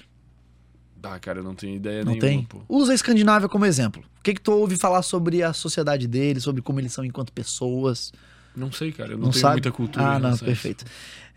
Ah, 1.02 1.18
cara, 1.18 1.40
eu 1.40 1.44
não 1.44 1.54
tenho 1.54 1.76
ideia 1.76 1.98
Não 2.04 2.12
nenhuma, 2.12 2.26
tem? 2.26 2.42
pô. 2.44 2.62
Usa 2.70 2.92
a 2.92 2.94
Escandinávia 2.94 3.50
como 3.50 3.66
exemplo. 3.66 4.02
O 4.18 4.22
que, 4.22 4.32
que 4.32 4.40
tu 4.40 4.50
ouve 4.52 4.78
falar 4.78 5.02
sobre 5.02 5.42
a 5.42 5.52
sociedade 5.52 6.06
deles, 6.08 6.42
sobre 6.42 6.62
como 6.62 6.80
eles 6.80 6.92
são 6.94 7.04
enquanto 7.04 7.32
pessoas? 7.34 8.12
Não 8.54 8.70
sei, 8.70 8.92
cara. 8.92 9.12
Eu 9.12 9.18
não, 9.18 9.24
Não, 9.26 9.30
tenho 9.30 9.40
sabe? 9.40 9.54
muita 9.54 9.72
cultura. 9.72 10.06
Ah, 10.06 10.18
não, 10.18 10.36
perfeito. 10.36 10.84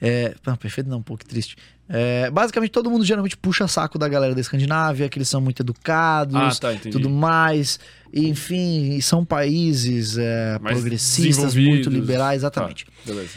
É, 0.01 0.35
não, 0.45 0.55
perfeito 0.57 0.89
não, 0.89 0.97
um 0.97 1.03
pouco 1.03 1.23
triste. 1.25 1.55
É, 1.87 2.29
basicamente, 2.29 2.71
todo 2.71 2.89
mundo 2.89 3.05
geralmente 3.05 3.37
puxa 3.37 3.67
saco 3.67 3.97
da 3.97 4.07
galera 4.07 4.33
da 4.35 4.41
Escandinávia, 4.41 5.07
que 5.07 5.17
eles 5.17 5.29
são 5.29 5.39
muito 5.39 5.61
educados, 5.61 6.35
Ah, 6.35 6.49
tá, 6.59 6.75
tudo 6.91 7.09
mais. 7.09 7.79
E, 8.11 8.27
enfim, 8.27 8.99
são 9.01 9.23
países 9.23 10.17
é, 10.17 10.59
progressistas, 10.59 11.55
muito 11.55 11.89
liberais, 11.89 12.41
exatamente. 12.41 12.85
Tá, 12.85 12.91
beleza. 13.05 13.33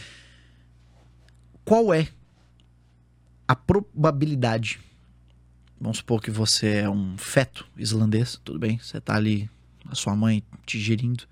Qual 1.64 1.92
é 1.92 2.08
a 3.46 3.54
probabilidade? 3.54 4.80
Vamos 5.80 5.98
supor 5.98 6.20
que 6.20 6.30
você 6.30 6.78
é 6.78 6.90
um 6.90 7.16
feto 7.16 7.66
islandês, 7.76 8.40
tudo 8.42 8.58
bem? 8.58 8.78
Você 8.78 9.00
tá 9.00 9.14
ali, 9.14 9.48
a 9.88 9.94
sua 9.94 10.16
mãe 10.16 10.42
te 10.66 10.80
gerindo, 10.80 11.24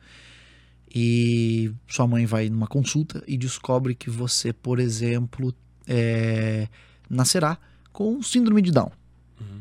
e 0.99 1.71
sua 1.87 2.07
mãe 2.07 2.25
vai 2.25 2.49
numa 2.49 2.67
consulta 2.67 3.23
e 3.29 3.37
descobre 3.37 3.95
que 3.95 4.09
você, 4.09 4.51
por 4.51 4.81
exemplo, 4.81 5.55
é, 5.87 6.69
nascerá 7.07 7.59
com 7.93 8.23
síndrome 8.23 8.63
de 8.63 8.73
Down. 8.73 8.91
Uhum. 9.39 9.61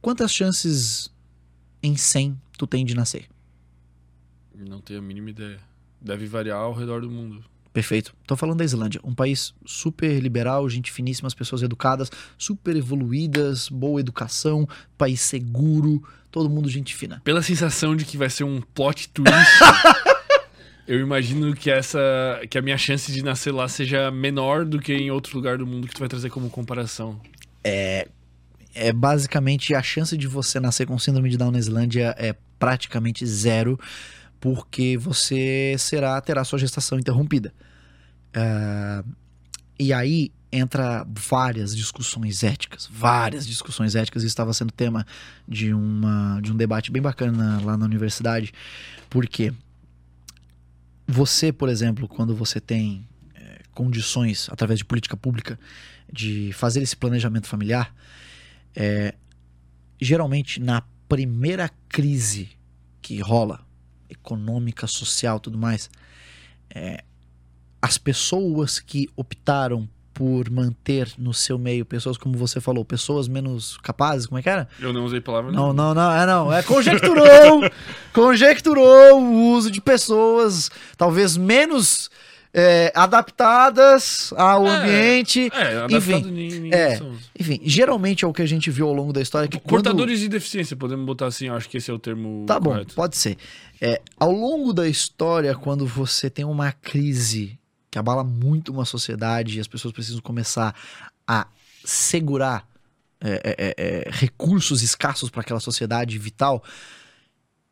Quantas 0.00 0.32
chances 0.32 1.12
em 1.82 1.96
100 1.96 2.40
tu 2.56 2.68
tem 2.68 2.84
de 2.84 2.94
nascer? 2.94 3.26
Não 4.54 4.80
tenho 4.80 5.00
a 5.00 5.02
mínima 5.02 5.30
ideia. 5.30 5.58
Deve 6.00 6.26
variar 6.26 6.60
ao 6.60 6.72
redor 6.72 7.00
do 7.00 7.10
mundo. 7.10 7.44
Perfeito. 7.72 8.14
Tô 8.28 8.36
falando 8.36 8.58
da 8.58 8.64
Islândia, 8.64 9.00
um 9.02 9.14
país 9.14 9.52
super 9.66 10.20
liberal, 10.20 10.68
gente 10.70 10.92
finíssima, 10.92 11.26
as 11.26 11.34
pessoas 11.34 11.62
educadas, 11.62 12.10
super 12.38 12.76
evoluídas, 12.76 13.68
boa 13.68 13.98
educação, 13.98 14.68
país 14.96 15.20
seguro, 15.20 16.00
todo 16.36 16.50
mundo 16.50 16.68
gente 16.68 16.94
fina. 16.94 17.22
Pela 17.24 17.40
sensação 17.40 17.96
de 17.96 18.04
que 18.04 18.18
vai 18.18 18.28
ser 18.28 18.44
um 18.44 18.60
plot 18.60 19.08
twist, 19.08 19.32
eu 20.86 21.00
imagino 21.00 21.54
que 21.56 21.70
essa. 21.70 21.98
que 22.50 22.58
a 22.58 22.62
minha 22.62 22.76
chance 22.76 23.10
de 23.10 23.24
nascer 23.24 23.52
lá 23.52 23.66
seja 23.66 24.10
menor 24.10 24.66
do 24.66 24.78
que 24.78 24.92
em 24.92 25.10
outro 25.10 25.34
lugar 25.34 25.56
do 25.56 25.66
mundo 25.66 25.88
que 25.88 25.94
tu 25.94 26.00
vai 26.00 26.08
trazer 26.08 26.28
como 26.28 26.50
comparação. 26.50 27.18
É 27.64 28.92
basicamente 28.94 29.74
a 29.74 29.82
chance 29.82 30.14
de 30.14 30.26
você 30.26 30.60
nascer 30.60 30.86
com 30.86 30.98
síndrome 30.98 31.30
de 31.30 31.38
Down 31.38 31.52
na 31.52 31.58
Islândia 31.58 32.14
é 32.18 32.36
praticamente 32.58 33.24
zero, 33.24 33.80
porque 34.38 34.98
você 34.98 35.74
será 35.78 36.20
terá 36.20 36.44
sua 36.44 36.58
gestação 36.58 36.98
interrompida. 36.98 37.54
Ah, 38.34 39.02
e 39.78 39.90
aí 39.90 40.30
entra 40.50 41.06
várias 41.08 41.76
discussões 41.76 42.42
éticas, 42.42 42.88
várias 42.90 43.46
discussões 43.46 43.94
éticas. 43.94 44.22
Isso 44.22 44.28
estava 44.28 44.52
sendo 44.52 44.72
tema 44.72 45.06
de, 45.46 45.72
uma, 45.74 46.40
de 46.40 46.52
um 46.52 46.56
debate 46.56 46.90
bem 46.90 47.02
bacana 47.02 47.60
lá 47.62 47.76
na 47.76 47.84
universidade, 47.84 48.52
porque 49.10 49.52
você, 51.06 51.52
por 51.52 51.68
exemplo, 51.68 52.08
quando 52.08 52.34
você 52.34 52.60
tem 52.60 53.06
eh, 53.34 53.60
condições, 53.72 54.48
através 54.50 54.78
de 54.78 54.84
política 54.84 55.16
pública, 55.16 55.58
de 56.12 56.52
fazer 56.52 56.82
esse 56.82 56.96
planejamento 56.96 57.46
familiar, 57.46 57.94
é, 58.74 59.14
geralmente 60.00 60.60
na 60.60 60.82
primeira 61.08 61.70
crise 61.88 62.50
que 63.00 63.20
rola, 63.20 63.64
econômica, 64.08 64.86
social, 64.86 65.40
tudo 65.40 65.58
mais, 65.58 65.90
é, 66.70 67.02
as 67.80 67.98
pessoas 67.98 68.78
que 68.78 69.08
optaram 69.16 69.88
por 70.16 70.48
manter 70.50 71.12
no 71.18 71.34
seu 71.34 71.58
meio 71.58 71.84
pessoas 71.84 72.16
como 72.16 72.38
você 72.38 72.58
falou, 72.58 72.82
pessoas 72.86 73.28
menos 73.28 73.76
capazes, 73.82 74.24
como 74.26 74.38
é 74.38 74.42
que 74.42 74.48
era? 74.48 74.66
Eu 74.80 74.90
não 74.90 75.04
usei 75.04 75.20
palavra 75.20 75.52
Não, 75.52 75.74
nenhuma. 75.74 75.74
não, 75.74 75.94
não, 75.94 76.10
é 76.12 76.24
não, 76.26 76.50
é 76.52 76.62
conjecturou, 76.62 77.60
conjecturou 78.14 79.20
o 79.20 79.52
uso 79.52 79.70
de 79.70 79.78
pessoas 79.78 80.70
talvez 80.96 81.36
menos 81.36 82.10
é, 82.54 82.90
adaptadas 82.94 84.32
ao 84.34 84.66
É, 84.66 84.70
ambiente, 84.76 85.50
É, 85.52 85.84
Enfim, 85.94 86.14
adaptado 86.14 86.30
nem, 86.32 86.48
nem 86.60 86.72
é. 86.72 86.98
enfim, 87.38 87.60
geralmente 87.62 88.24
é 88.24 88.28
o 88.28 88.32
que 88.32 88.40
a 88.40 88.46
gente 88.46 88.70
viu 88.70 88.88
ao 88.88 88.94
longo 88.94 89.12
da 89.12 89.20
história 89.20 89.46
que 89.46 89.58
quando... 89.58 89.68
Portadores 89.84 90.20
de 90.20 90.28
deficiência, 90.28 90.74
podemos 90.74 91.04
botar 91.04 91.26
assim, 91.26 91.50
acho 91.50 91.68
que 91.68 91.76
esse 91.76 91.90
é 91.90 91.94
o 91.94 91.98
termo 91.98 92.44
Tá 92.46 92.58
bom, 92.58 92.70
correto. 92.70 92.94
pode 92.94 93.18
ser. 93.18 93.36
É, 93.82 94.00
ao 94.18 94.32
longo 94.32 94.72
da 94.72 94.88
história, 94.88 95.54
quando 95.54 95.86
você 95.86 96.30
tem 96.30 96.46
uma 96.46 96.72
crise 96.72 97.58
que 97.96 97.98
abala 97.98 98.22
muito 98.22 98.70
uma 98.70 98.84
sociedade 98.84 99.56
e 99.56 99.60
as 99.60 99.66
pessoas 99.66 99.90
precisam 99.90 100.20
começar 100.20 100.74
a 101.26 101.46
segurar 101.82 102.68
é, 103.18 103.30
é, 103.30 103.56
é, 103.56 103.74
é, 103.78 104.10
recursos 104.10 104.82
escassos 104.82 105.30
para 105.30 105.40
aquela 105.40 105.60
sociedade 105.60 106.18
vital, 106.18 106.62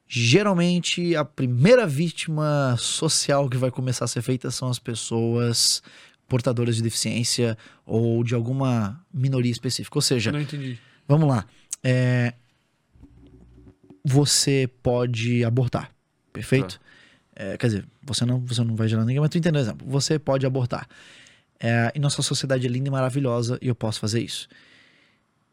geralmente 0.08 1.14
a 1.14 1.26
primeira 1.26 1.86
vítima 1.86 2.74
social 2.78 3.50
que 3.50 3.58
vai 3.58 3.70
começar 3.70 4.06
a 4.06 4.08
ser 4.08 4.22
feita 4.22 4.50
são 4.50 4.70
as 4.70 4.78
pessoas 4.78 5.82
portadoras 6.26 6.76
de 6.76 6.82
deficiência 6.82 7.58
ou 7.84 8.24
de 8.24 8.34
alguma 8.34 8.98
minoria 9.12 9.52
específica. 9.52 9.98
Ou 9.98 10.02
seja, 10.02 10.32
não 10.32 10.40
entendi. 10.40 10.78
Vamos 11.06 11.28
lá. 11.28 11.44
É, 11.82 12.32
Você 14.02 14.70
pode 14.82 15.44
abortar, 15.44 15.92
perfeito? 16.32 16.80
É, 17.36 17.56
quer 17.56 17.66
dizer, 17.66 17.86
você 18.02 18.24
não, 18.24 18.40
você 18.40 18.62
não 18.62 18.76
vai 18.76 18.88
gerar 18.88 19.04
ninguém, 19.04 19.20
mas 19.20 19.30
tu 19.30 19.38
entendeu 19.38 19.60
o 19.60 19.64
exemplo. 19.64 19.86
Você 19.88 20.18
pode 20.18 20.46
abortar. 20.46 20.88
É, 21.58 21.92
e 21.94 21.98
nossa 21.98 22.22
sociedade 22.22 22.66
é 22.66 22.70
linda 22.70 22.88
e 22.88 22.90
maravilhosa 22.90 23.58
e 23.60 23.68
eu 23.68 23.74
posso 23.74 24.00
fazer 24.00 24.20
isso. 24.20 24.48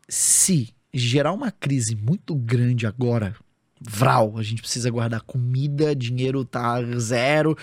Se 0.08 0.74
gerar 0.94 1.32
uma 1.32 1.52
crise 1.52 1.96
muito 1.96 2.36
grande 2.36 2.86
agora, 2.86 3.36
vral, 3.80 4.38
a 4.38 4.44
gente 4.44 4.62
precisa 4.62 4.90
guardar 4.90 5.22
comida, 5.22 5.96
dinheiro 5.96 6.44
tá 6.44 6.84
zero. 6.98 7.58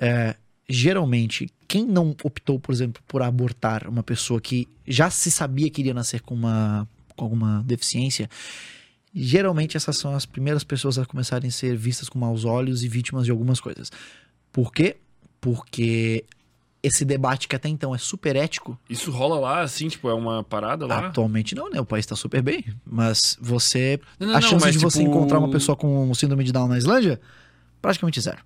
é, 0.00 0.34
geralmente, 0.68 1.50
quem 1.68 1.86
não 1.86 2.16
optou, 2.22 2.58
por 2.58 2.72
exemplo, 2.72 3.02
por 3.06 3.22
abortar 3.22 3.86
uma 3.88 4.02
pessoa 4.02 4.40
que 4.40 4.66
já 4.86 5.10
se 5.10 5.30
sabia 5.30 5.68
que 5.70 5.82
iria 5.82 5.94
nascer 5.94 6.20
com 6.20 6.34
uma 6.34 6.88
com 7.14 7.24
alguma 7.24 7.62
deficiência, 7.64 8.28
geralmente 9.14 9.76
essas 9.76 9.96
são 9.98 10.14
as 10.14 10.24
primeiras 10.26 10.64
pessoas 10.64 10.98
a 10.98 11.04
começarem 11.06 11.48
a 11.48 11.52
ser 11.52 11.76
vistas 11.76 12.08
com 12.08 12.18
maus 12.18 12.44
olhos 12.44 12.82
e 12.82 12.88
vítimas 12.88 13.24
de 13.24 13.30
algumas 13.30 13.60
coisas. 13.60 13.90
Por 14.52 14.72
quê? 14.72 14.96
Porque 15.40 16.24
esse 16.82 17.04
debate 17.04 17.46
que 17.46 17.54
até 17.54 17.68
então 17.68 17.94
é 17.94 17.98
super 17.98 18.34
ético, 18.34 18.78
Isso 18.90 19.10
rola 19.10 19.38
lá, 19.38 19.60
assim, 19.60 19.88
tipo, 19.88 20.08
é 20.08 20.14
uma 20.14 20.42
parada 20.42 20.84
lá? 20.84 21.06
atualmente 21.06 21.54
não, 21.54 21.70
né? 21.70 21.80
O 21.80 21.84
país 21.84 22.04
tá 22.04 22.16
super 22.16 22.42
bem, 22.42 22.64
mas 22.84 23.36
você 23.40 24.00
Não, 24.18 24.28
não, 24.28 24.34
a 24.36 24.40
não, 24.40 24.48
chance 24.48 24.64
mas, 24.64 24.74
de 24.74 24.80
você 24.80 24.98
tipo, 24.98 25.10
encontrar 25.10 25.38
uma 25.38 25.50
pessoa 25.50 25.76
com 25.76 26.12
síndrome 26.14 26.42
de 26.42 26.52
Down 26.52 26.66
na 26.68 26.76
Islândia 26.78 27.20
praticamente 27.80 28.20
zero. 28.20 28.38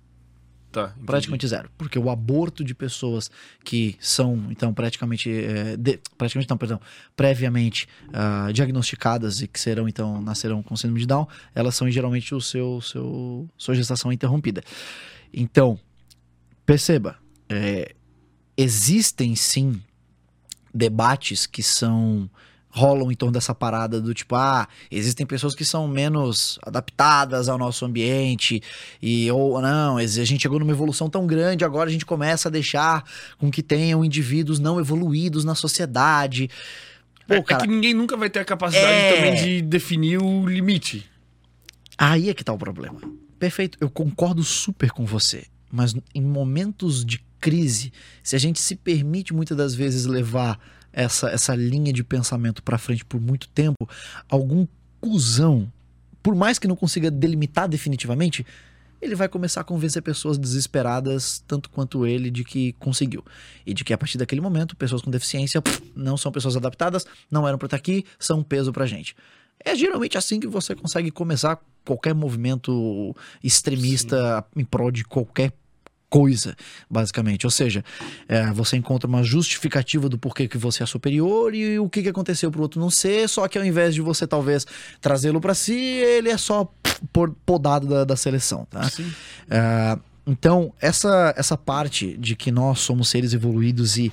Tá. 0.77 0.93
Praticamente 1.07 1.47
zero. 1.47 1.71
Porque 1.75 1.97
o 1.97 2.07
aborto 2.07 2.63
de 2.63 2.75
pessoas 2.75 3.31
que 3.63 3.95
são, 3.99 4.45
então, 4.51 4.71
praticamente. 4.71 5.27
é, 5.27 5.75
de- 5.75 5.99
praticamente 6.15 6.47
não, 6.47 6.55
perdão. 6.55 6.79
Previamente 7.15 7.87
ah, 8.13 8.51
diagnosticadas 8.53 9.41
e 9.41 9.47
que 9.47 9.59
serão, 9.59 9.89
então, 9.89 10.21
nascerão 10.21 10.61
com 10.61 10.75
síndrome 10.75 10.99
de 10.99 11.07
Down, 11.07 11.27
elas 11.55 11.73
são 11.75 11.89
geralmente 11.89 12.35
o 12.35 12.39
seu, 12.39 12.79
seu 12.79 13.49
sua 13.57 13.73
gestação 13.73 14.13
interrompida. 14.13 14.61
Então, 15.33 15.79
perceba, 16.63 17.17
é, 17.49 17.95
existem 18.55 19.35
sim 19.35 19.81
debates 20.71 21.47
que 21.47 21.63
são 21.63 22.29
rolam 22.69 23.11
em 23.11 23.15
torno 23.15 23.33
dessa 23.33 23.55
parada 23.55 23.99
do 23.99 24.13
tipo, 24.13 24.35
ah, 24.35 24.67
existem 24.91 25.25
pessoas 25.25 25.55
que 25.55 25.65
são 25.65 25.87
menos 25.87 26.59
adaptadas 26.61 27.49
ao 27.49 27.57
nosso 27.57 27.85
ambiente 27.85 28.61
e 29.01 29.31
ou 29.31 29.59
não, 29.61 29.97
a 29.97 30.05
gente 30.05 30.41
chegou 30.41 30.59
numa 30.59 30.71
evolução 30.71 31.09
tão 31.09 31.25
grande, 31.25 31.63
agora 31.65 31.89
a 31.89 31.91
gente 31.91 32.05
começa 32.05 32.49
a 32.49 32.51
deixar 32.51 33.03
com 33.37 33.49
que 33.49 33.63
tenham 33.63 34.03
indivíduos 34.05 34.59
não 34.59 34.79
evoluídos 34.79 35.43
na 35.43 35.55
sociedade. 35.55 36.49
Pô, 37.27 37.35
É, 37.35 37.37
é 37.37 37.41
cara, 37.43 37.61
que 37.61 37.67
ninguém 37.67 37.93
nunca 37.93 38.15
vai 38.15 38.29
ter 38.29 38.39
a 38.39 38.45
capacidade 38.45 38.93
É. 38.93 39.15
também 39.15 39.35
de 39.35 39.61
definir 39.61 40.21
o 40.21 40.45
limite. 40.47 41.05
Aí 41.97 42.29
é 42.29 42.33
que 42.33 42.43
tá 42.43 42.53
o 42.53 42.57
problema. 42.57 42.99
Perfeito, 43.39 43.77
eu 43.81 43.89
concordo 43.89 44.43
super 44.43 44.91
com 44.91 45.05
você. 45.05 45.45
Mas 45.71 45.95
em 46.13 46.21
momentos 46.21 47.03
de 47.03 47.23
crise, 47.39 47.91
se 48.23 48.35
a 48.35 48.39
gente 48.39 48.59
se 48.59 48.75
permite 48.75 49.33
muitas 49.33 49.57
das 49.57 49.75
vezes 49.75 50.05
levar 50.05 50.59
essa, 50.97 51.29
essa 51.29 51.55
linha 51.55 51.93
de 51.93 52.03
pensamento 52.03 52.63
pra 52.63 52.79
frente 52.79 53.05
por 53.05 53.21
muito 53.21 53.47
tempo, 53.49 53.87
algum 54.27 54.65
cuzão, 54.99 55.71
por 56.23 56.33
mais 56.33 56.57
que 56.57 56.67
não 56.67 56.75
consiga 56.75 57.11
delimitar 57.11 57.69
definitivamente, 57.69 58.43
ele 58.99 59.13
vai 59.13 59.29
começar 59.29 59.61
a 59.61 59.63
convencer 59.63 60.01
pessoas 60.01 60.39
desesperadas, 60.39 61.43
tanto 61.47 61.69
quanto 61.69 62.07
ele, 62.07 62.31
de 62.31 62.43
que 62.43 62.73
conseguiu. 62.73 63.23
E 63.63 63.75
de 63.75 63.83
que 63.83 63.93
a 63.93 63.97
partir 63.97 64.17
daquele 64.17 64.41
momento, 64.41 64.75
pessoas 64.75 65.03
com 65.03 65.11
deficiência 65.11 65.61
pff, 65.61 65.83
não 65.95 66.17
são 66.17 66.31
pessoas 66.31 66.57
adaptadas, 66.57 67.05
não 67.29 67.47
eram 67.47 67.59
pra 67.59 67.67
estar 67.67 67.77
aqui, 67.77 68.03
são 68.17 68.39
um 68.39 68.43
peso 68.43 68.73
pra 68.73 68.87
gente. 68.87 69.15
É 69.63 69.75
geralmente 69.75 70.17
assim 70.17 70.39
que 70.39 70.47
você 70.47 70.73
consegue 70.73 71.11
começar 71.11 71.59
qualquer 71.85 72.15
movimento 72.15 73.15
extremista 73.43 74.43
em 74.55 74.65
prol 74.65 74.89
de 74.89 75.03
qualquer 75.03 75.53
coisa, 76.09 76.55
basicamente. 76.89 77.45
Ou 77.45 77.51
seja, 77.51 77.83
é, 78.27 78.51
você 78.51 78.77
encontra 78.77 79.07
uma 79.07 79.23
justificativa 79.23 80.07
do 80.07 80.17
porquê 80.17 80.47
que 80.47 80.57
você 80.57 80.83
é 80.83 80.85
superior 80.85 81.53
e 81.53 81.79
o 81.79 81.89
que, 81.89 82.01
que 82.01 82.09
aconteceu 82.09 82.51
pro 82.51 82.61
outro 82.61 82.79
não 82.79 82.89
ser, 82.89 83.27
só 83.27 83.47
que 83.47 83.57
ao 83.57 83.65
invés 83.65 83.93
de 83.93 84.01
você 84.01 84.25
talvez 84.25 84.65
trazê-lo 85.01 85.41
pra 85.41 85.53
si, 85.53 85.73
ele 85.75 86.29
é 86.29 86.37
só 86.37 86.71
podado 87.45 87.87
da, 87.87 88.03
da 88.03 88.15
seleção, 88.15 88.65
tá? 88.69 88.89
É, 89.49 89.99
então, 90.25 90.73
essa, 90.81 91.33
essa 91.37 91.57
parte 91.57 92.17
de 92.17 92.35
que 92.35 92.51
nós 92.51 92.79
somos 92.79 93.09
seres 93.09 93.33
evoluídos 93.33 93.97
e 93.97 94.11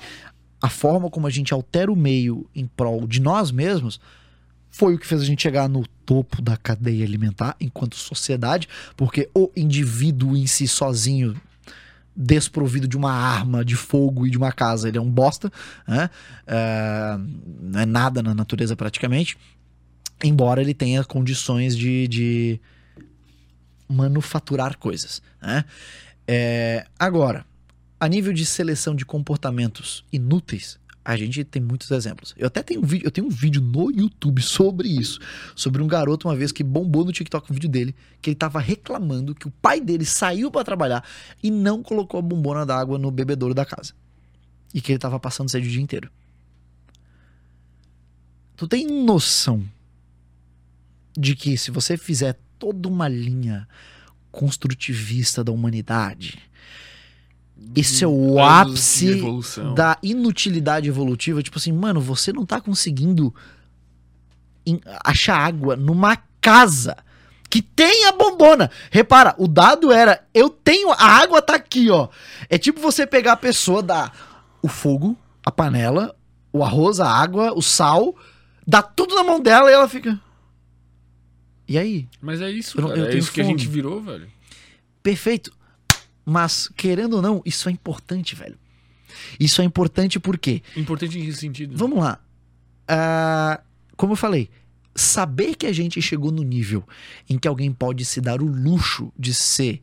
a 0.61 0.69
forma 0.69 1.09
como 1.09 1.27
a 1.27 1.29
gente 1.29 1.53
altera 1.53 1.91
o 1.91 1.95
meio 1.95 2.49
em 2.55 2.65
prol 2.65 3.05
de 3.05 3.21
nós 3.21 3.51
mesmos 3.51 3.99
foi 4.71 4.95
o 4.95 4.99
que 4.99 5.07
fez 5.07 5.21
a 5.21 5.25
gente 5.25 5.41
chegar 5.41 5.69
no 5.69 5.85
topo 6.05 6.41
da 6.41 6.57
cadeia 6.57 7.05
alimentar 7.05 7.55
enquanto 7.61 7.95
sociedade, 7.95 8.67
porque 8.97 9.29
o 9.33 9.49
indivíduo 9.55 10.35
em 10.35 10.45
si 10.47 10.67
sozinho, 10.67 11.33
desprovido 12.15 12.87
de 12.87 12.95
uma 12.95 13.11
arma 13.11 13.65
de 13.65 13.75
fogo 13.75 14.25
e 14.25 14.29
de 14.29 14.37
uma 14.37 14.51
casa, 14.51 14.87
ele 14.87 14.97
é 14.97 15.01
um 15.01 15.09
bosta, 15.09 15.51
né? 15.87 16.09
É, 16.47 17.17
não 17.61 17.79
é 17.79 17.85
nada 17.85 18.23
na 18.23 18.33
natureza 18.33 18.75
praticamente, 18.75 19.37
embora 20.23 20.61
ele 20.61 20.73
tenha 20.73 21.03
condições 21.03 21.75
de, 21.75 22.07
de 22.07 22.61
manufaturar 23.87 24.77
coisas. 24.77 25.21
Né? 25.41 25.65
É, 26.27 26.85
agora, 26.97 27.45
a 27.99 28.07
nível 28.07 28.31
de 28.33 28.45
seleção 28.45 28.95
de 28.95 29.05
comportamentos 29.05 30.05
inúteis, 30.11 30.79
a 31.05 31.15
gente 31.15 31.43
tem 31.43 31.61
muitos 31.61 31.91
exemplos. 31.91 32.33
Eu 32.35 32.47
até 32.47 32.63
tenho 32.63 32.81
um 32.81 32.83
vídeo, 32.83 33.05
eu 33.05 33.11
tenho 33.11 33.27
um 33.27 33.29
vídeo 33.29 33.61
no 33.61 33.91
YouTube 33.91 34.41
sobre 34.41 34.89
isso, 34.89 35.19
sobre 35.55 35.83
um 35.83 35.87
garoto 35.87 36.27
uma 36.27 36.35
vez 36.35 36.51
que 36.51 36.63
bombou 36.63 37.05
no 37.05 37.11
TikTok 37.11 37.51
um 37.51 37.53
vídeo 37.53 37.69
dele, 37.69 37.95
que 38.19 38.31
ele 38.31 38.35
tava 38.35 38.59
reclamando 38.59 39.35
que 39.35 39.47
o 39.47 39.51
pai 39.51 39.79
dele 39.79 40.03
saiu 40.03 40.49
para 40.49 40.63
trabalhar 40.63 41.07
e 41.43 41.51
não 41.51 41.83
colocou 41.83 42.17
a 42.17 42.23
bombona 42.23 42.65
d'água 42.65 42.97
no 42.97 43.11
bebedouro 43.11 43.53
da 43.53 43.63
casa. 43.63 43.93
E 44.73 44.81
que 44.81 44.91
ele 44.91 44.99
tava 44.99 45.19
passando 45.19 45.47
sede 45.47 45.67
o 45.67 45.71
dia 45.71 45.81
inteiro. 45.81 46.09
Tu 48.57 48.67
tem 48.67 48.87
noção 48.87 49.63
de 51.15 51.35
que 51.35 51.55
se 51.55 51.69
você 51.69 51.97
fizer 51.97 52.39
toda 52.57 52.89
uma 52.89 53.07
linha 53.07 53.67
construtivista 54.31 55.43
da 55.43 55.51
humanidade, 55.51 56.39
esse 57.75 58.03
é 58.03 58.07
o 58.07 58.39
ápice 58.39 59.21
da 59.75 59.97
inutilidade 60.01 60.87
evolutiva. 60.87 61.41
Tipo 61.43 61.57
assim, 61.57 61.71
mano, 61.71 61.99
você 61.99 62.31
não 62.31 62.45
tá 62.45 62.59
conseguindo 62.61 63.33
achar 65.03 65.37
água 65.37 65.75
numa 65.75 66.17
casa 66.41 66.97
que 67.49 67.61
tem 67.61 68.05
a 68.05 68.11
bombona. 68.11 68.69
Repara, 68.91 69.35
o 69.37 69.47
dado 69.47 69.91
era, 69.91 70.25
eu 70.33 70.49
tenho, 70.49 70.91
a 70.91 71.05
água 71.05 71.41
tá 71.41 71.55
aqui, 71.55 71.89
ó. 71.89 72.09
É 72.49 72.57
tipo 72.57 72.79
você 72.81 73.05
pegar 73.05 73.33
a 73.33 73.37
pessoa, 73.37 73.81
dar 73.81 74.57
o 74.61 74.67
fogo, 74.67 75.17
a 75.45 75.51
panela, 75.51 76.15
o 76.51 76.63
arroz, 76.63 76.99
a 76.99 77.09
água, 77.09 77.53
o 77.55 77.61
sal, 77.61 78.15
dá 78.65 78.81
tudo 78.81 79.15
na 79.15 79.23
mão 79.23 79.39
dela 79.39 79.69
e 79.69 79.73
ela 79.73 79.87
fica... 79.87 80.19
E 81.67 81.77
aí? 81.77 82.07
Mas 82.21 82.41
é 82.41 82.49
isso, 82.51 82.79
Eu 82.79 82.89
eu 82.89 83.05
é 83.05 83.15
isso 83.15 83.31
que 83.31 83.41
a 83.41 83.43
fome. 83.43 83.57
gente 83.57 83.67
virou, 83.67 83.99
velho. 84.01 84.29
Perfeito. 85.01 85.51
Mas, 86.25 86.69
querendo 86.75 87.17
ou 87.17 87.21
não, 87.21 87.41
isso 87.45 87.69
é 87.69 87.71
importante, 87.71 88.35
velho. 88.35 88.57
Isso 89.39 89.61
é 89.61 89.65
importante 89.65 90.19
porque 90.19 90.61
Importante 90.75 91.19
em 91.19 91.25
que 91.25 91.33
sentido? 91.33 91.77
Vamos 91.77 91.99
lá. 91.99 92.19
Ah, 92.87 93.61
como 93.95 94.13
eu 94.13 94.17
falei, 94.17 94.49
saber 94.95 95.55
que 95.55 95.65
a 95.65 95.73
gente 95.73 96.01
chegou 96.01 96.31
no 96.31 96.43
nível 96.43 96.83
em 97.29 97.37
que 97.37 97.47
alguém 97.47 97.71
pode 97.71 98.03
se 98.05 98.19
dar 98.19 98.41
o 98.41 98.45
luxo 98.45 99.11
de 99.17 99.33
ser 99.33 99.81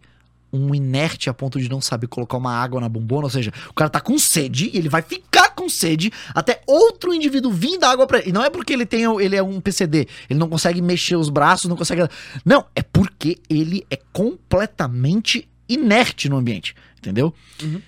um 0.53 0.75
inerte 0.75 1.31
a 1.31 1.35
ponto 1.35 1.59
de 1.59 1.69
não 1.69 1.81
saber 1.81 2.07
colocar 2.09 2.37
uma 2.37 2.53
água 2.53 2.79
na 2.79 2.89
bombona, 2.89 3.25
ou 3.25 3.31
seja, 3.31 3.51
o 3.71 3.73
cara 3.73 3.89
tá 3.89 4.01
com 4.01 4.19
sede 4.19 4.71
e 4.73 4.77
ele 4.77 4.89
vai 4.89 5.01
ficar 5.01 5.51
com 5.51 5.67
sede 5.69 6.12
até 6.35 6.62
outro 6.67 7.15
indivíduo 7.15 7.51
vir 7.51 7.79
dar 7.79 7.93
água 7.93 8.07
pra 8.07 8.19
ele. 8.19 8.29
E 8.29 8.33
não 8.33 8.45
é 8.45 8.51
porque 8.51 8.73
ele 8.73 8.85
tem 8.85 9.05
ele 9.21 9.35
é 9.35 9.43
um 9.43 9.61
PCD, 9.61 10.07
ele 10.29 10.39
não 10.39 10.49
consegue 10.49 10.83
mexer 10.83 11.17
os 11.17 11.31
braços, 11.31 11.71
não 11.71 11.77
consegue 11.77 12.07
Não, 12.45 12.67
é 12.77 12.83
porque 12.83 13.39
ele 13.49 13.87
é 13.91 13.99
completamente 14.12 15.49
inerte 15.73 16.28
no 16.28 16.36
ambiente, 16.36 16.75
entendeu? 16.99 17.34
Uhum. 17.62 17.81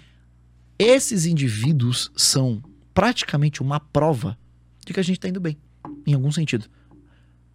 Esses 0.78 1.26
indivíduos 1.26 2.10
são 2.16 2.62
praticamente 2.92 3.62
uma 3.62 3.78
prova 3.80 4.36
de 4.84 4.92
que 4.92 5.00
a 5.00 5.04
gente 5.04 5.18
tá 5.20 5.28
indo 5.28 5.40
bem, 5.40 5.56
em 6.06 6.14
algum 6.14 6.30
sentido. 6.30 6.66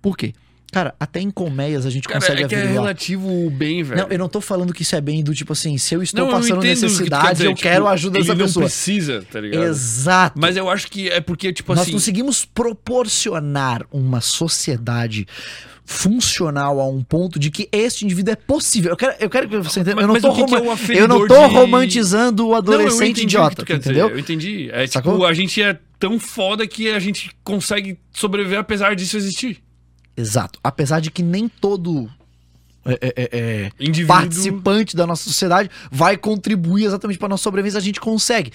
Por 0.02 0.18
quê? 0.18 0.34
Cara, 0.72 0.94
até 1.00 1.20
em 1.20 1.32
colmeias 1.32 1.86
a 1.86 1.90
gente 1.90 2.08
Cara, 2.08 2.20
consegue 2.20 2.44
é 2.44 2.48
que 2.48 2.54
é 2.54 2.66
relativo 2.66 3.48
o 3.48 3.50
bem, 3.50 3.82
velho. 3.82 4.02
Não, 4.02 4.10
eu 4.10 4.20
não 4.20 4.30
tô 4.30 4.40
falando 4.40 4.72
que 4.72 4.84
isso 4.84 4.96
é 4.96 5.02
bem 5.02 5.24
do 5.24 5.34
tipo 5.34 5.52
assim, 5.54 5.78
se 5.80 5.96
eu 5.96 6.04
estou 6.04 6.26
Não, 6.26 6.28
eu 6.28 6.38
passando 6.38 6.58
entendo 6.60 6.78
o 6.78 6.82
que 6.82 6.86
necessidade, 6.86 7.32
dizer, 7.32 7.46
eu 7.48 7.56
tipo, 7.56 7.62
quero 7.68 7.88
a 7.88 7.92
ajuda 7.92 8.20
dessa 8.20 8.36
não 8.36 8.46
pessoa. 8.46 8.66
precisa, 8.66 9.26
tá 9.32 9.42
ligado? 9.42 9.64
Exato. 9.64 10.40
Mas 10.40 10.56
eu 10.56 10.70
acho 10.70 10.90
que 10.92 11.10
é 11.10 11.20
porque, 11.20 11.52
tipo 11.52 11.74
Nós 11.74 11.84
assim... 11.84 11.92
conseguimos 11.92 12.46
proporcionar 12.46 13.84
uma 13.92 14.22
sociedade 14.22 15.26
funcional 15.90 16.80
a 16.80 16.88
um 16.88 17.04
ponto 17.04 17.40
de 17.40 17.50
que 17.50 17.68
este 17.72 18.06
indivíduo 18.06 18.32
é 18.32 18.36
possível. 18.36 18.92
Eu 18.92 18.96
quero, 18.98 19.16
eu 19.20 19.28
quero 19.28 19.50
que 19.50 19.58
você 19.58 19.80
entenda. 19.80 19.96
Mas- 19.96 20.04
Eu 20.04 20.08
não 20.08 20.16
o 20.32 20.36
que 20.36 20.46
que 20.46 20.56
é 20.56 21.04
o 21.04 21.08
não 21.08 21.28
tô 21.28 21.48
de- 21.48 21.54
romantizando 21.56 22.46
o 22.46 22.50
Não, 22.52 22.58
adolescente 22.58 23.10
entendi 23.22 23.22
o 23.22 23.40
idiota, 23.40 23.50
que 23.50 23.56
tu 23.56 23.66
quer 23.66 23.80
dizer, 23.80 23.90
entendeu? 23.92 24.10
Eu 24.10 24.20
entendi. 24.20 24.70
É 24.72 24.86
tipo, 24.86 25.26
a 25.26 25.34
gente 25.34 25.60
é 25.60 25.80
tão 25.98 26.20
foda 26.20 26.68
que 26.68 26.92
a 26.92 27.00
gente 27.00 27.32
consegue 27.44 27.98
sobreviver 28.14 28.60
apesar 28.60 28.96
disso 28.96 29.18
existir. 29.18 29.64
Exato. 30.16 30.60
Apesar 30.64 31.00
de 31.00 31.10
que 31.10 31.24
nem 31.24 31.48
todo 31.50 32.08
é, 32.86 32.92
é, 32.94 33.14
é, 33.16 33.30
é, 33.34 33.72
Indivíduo... 33.80 34.16
participante 34.16 34.96
da 34.96 35.08
nossa 35.08 35.24
sociedade 35.24 35.70
vai 35.92 36.16
contribuir 36.18 36.86
exatamente 36.86 37.18
para 37.18 37.30
nossa 37.30 37.44
sobrevivência, 37.44 37.80
a 37.80 37.82
gente 37.82 38.00
consegue. 38.00 38.52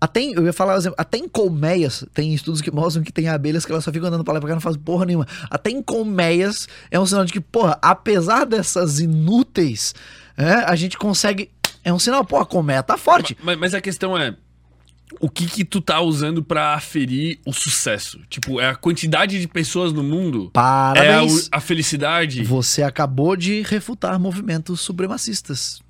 Até 0.00 0.20
em, 0.20 0.32
eu 0.32 0.44
ia 0.44 0.52
falar, 0.52 0.76
exemplo, 0.76 0.94
até 0.96 1.18
em 1.18 1.28
colmeias, 1.28 2.04
tem 2.14 2.32
estudos 2.32 2.60
que 2.60 2.70
mostram 2.70 3.02
que 3.02 3.12
tem 3.12 3.28
abelhas 3.28 3.64
que 3.64 3.72
elas 3.72 3.82
só 3.82 3.92
ficam 3.92 4.08
andando 4.08 4.22
pra 4.22 4.32
lá 4.34 4.38
e 4.38 4.40
pra 4.40 4.48
cá 4.48 4.52
e 4.52 4.56
não 4.56 4.60
fazem 4.60 4.80
porra 4.80 5.04
nenhuma. 5.04 5.26
Até 5.50 5.70
em 5.70 5.82
colmeias 5.82 6.68
é 6.90 7.00
um 7.00 7.06
sinal 7.06 7.24
de 7.24 7.32
que, 7.32 7.40
porra, 7.40 7.76
apesar 7.82 8.44
dessas 8.44 9.00
inúteis, 9.00 9.94
é, 10.36 10.52
a 10.52 10.76
gente 10.76 10.96
consegue. 10.96 11.50
É 11.82 11.92
um 11.92 11.98
sinal, 11.98 12.24
pô, 12.24 12.38
a 12.38 12.46
colmeia 12.46 12.82
tá 12.82 12.96
forte. 12.96 13.36
Mas, 13.42 13.58
mas 13.58 13.74
a 13.74 13.80
questão 13.80 14.16
é... 14.16 14.36
O 15.20 15.28
que 15.28 15.46
que 15.46 15.64
tu 15.64 15.80
tá 15.80 16.00
usando 16.00 16.44
pra 16.44 16.74
aferir 16.74 17.40
o 17.46 17.52
sucesso? 17.52 18.20
Tipo, 18.28 18.60
é 18.60 18.68
a 18.68 18.74
quantidade 18.74 19.40
de 19.40 19.48
pessoas 19.48 19.90
no 19.90 20.02
mundo? 20.02 20.44
É 20.44 20.48
a, 20.48 20.62
Parabéns. 20.62 21.48
a 21.50 21.60
felicidade? 21.60 22.44
Você 22.44 22.82
acabou 22.82 23.34
de 23.34 23.62
refutar 23.62 24.20
movimentos 24.20 24.80
supremacistas. 24.80 25.80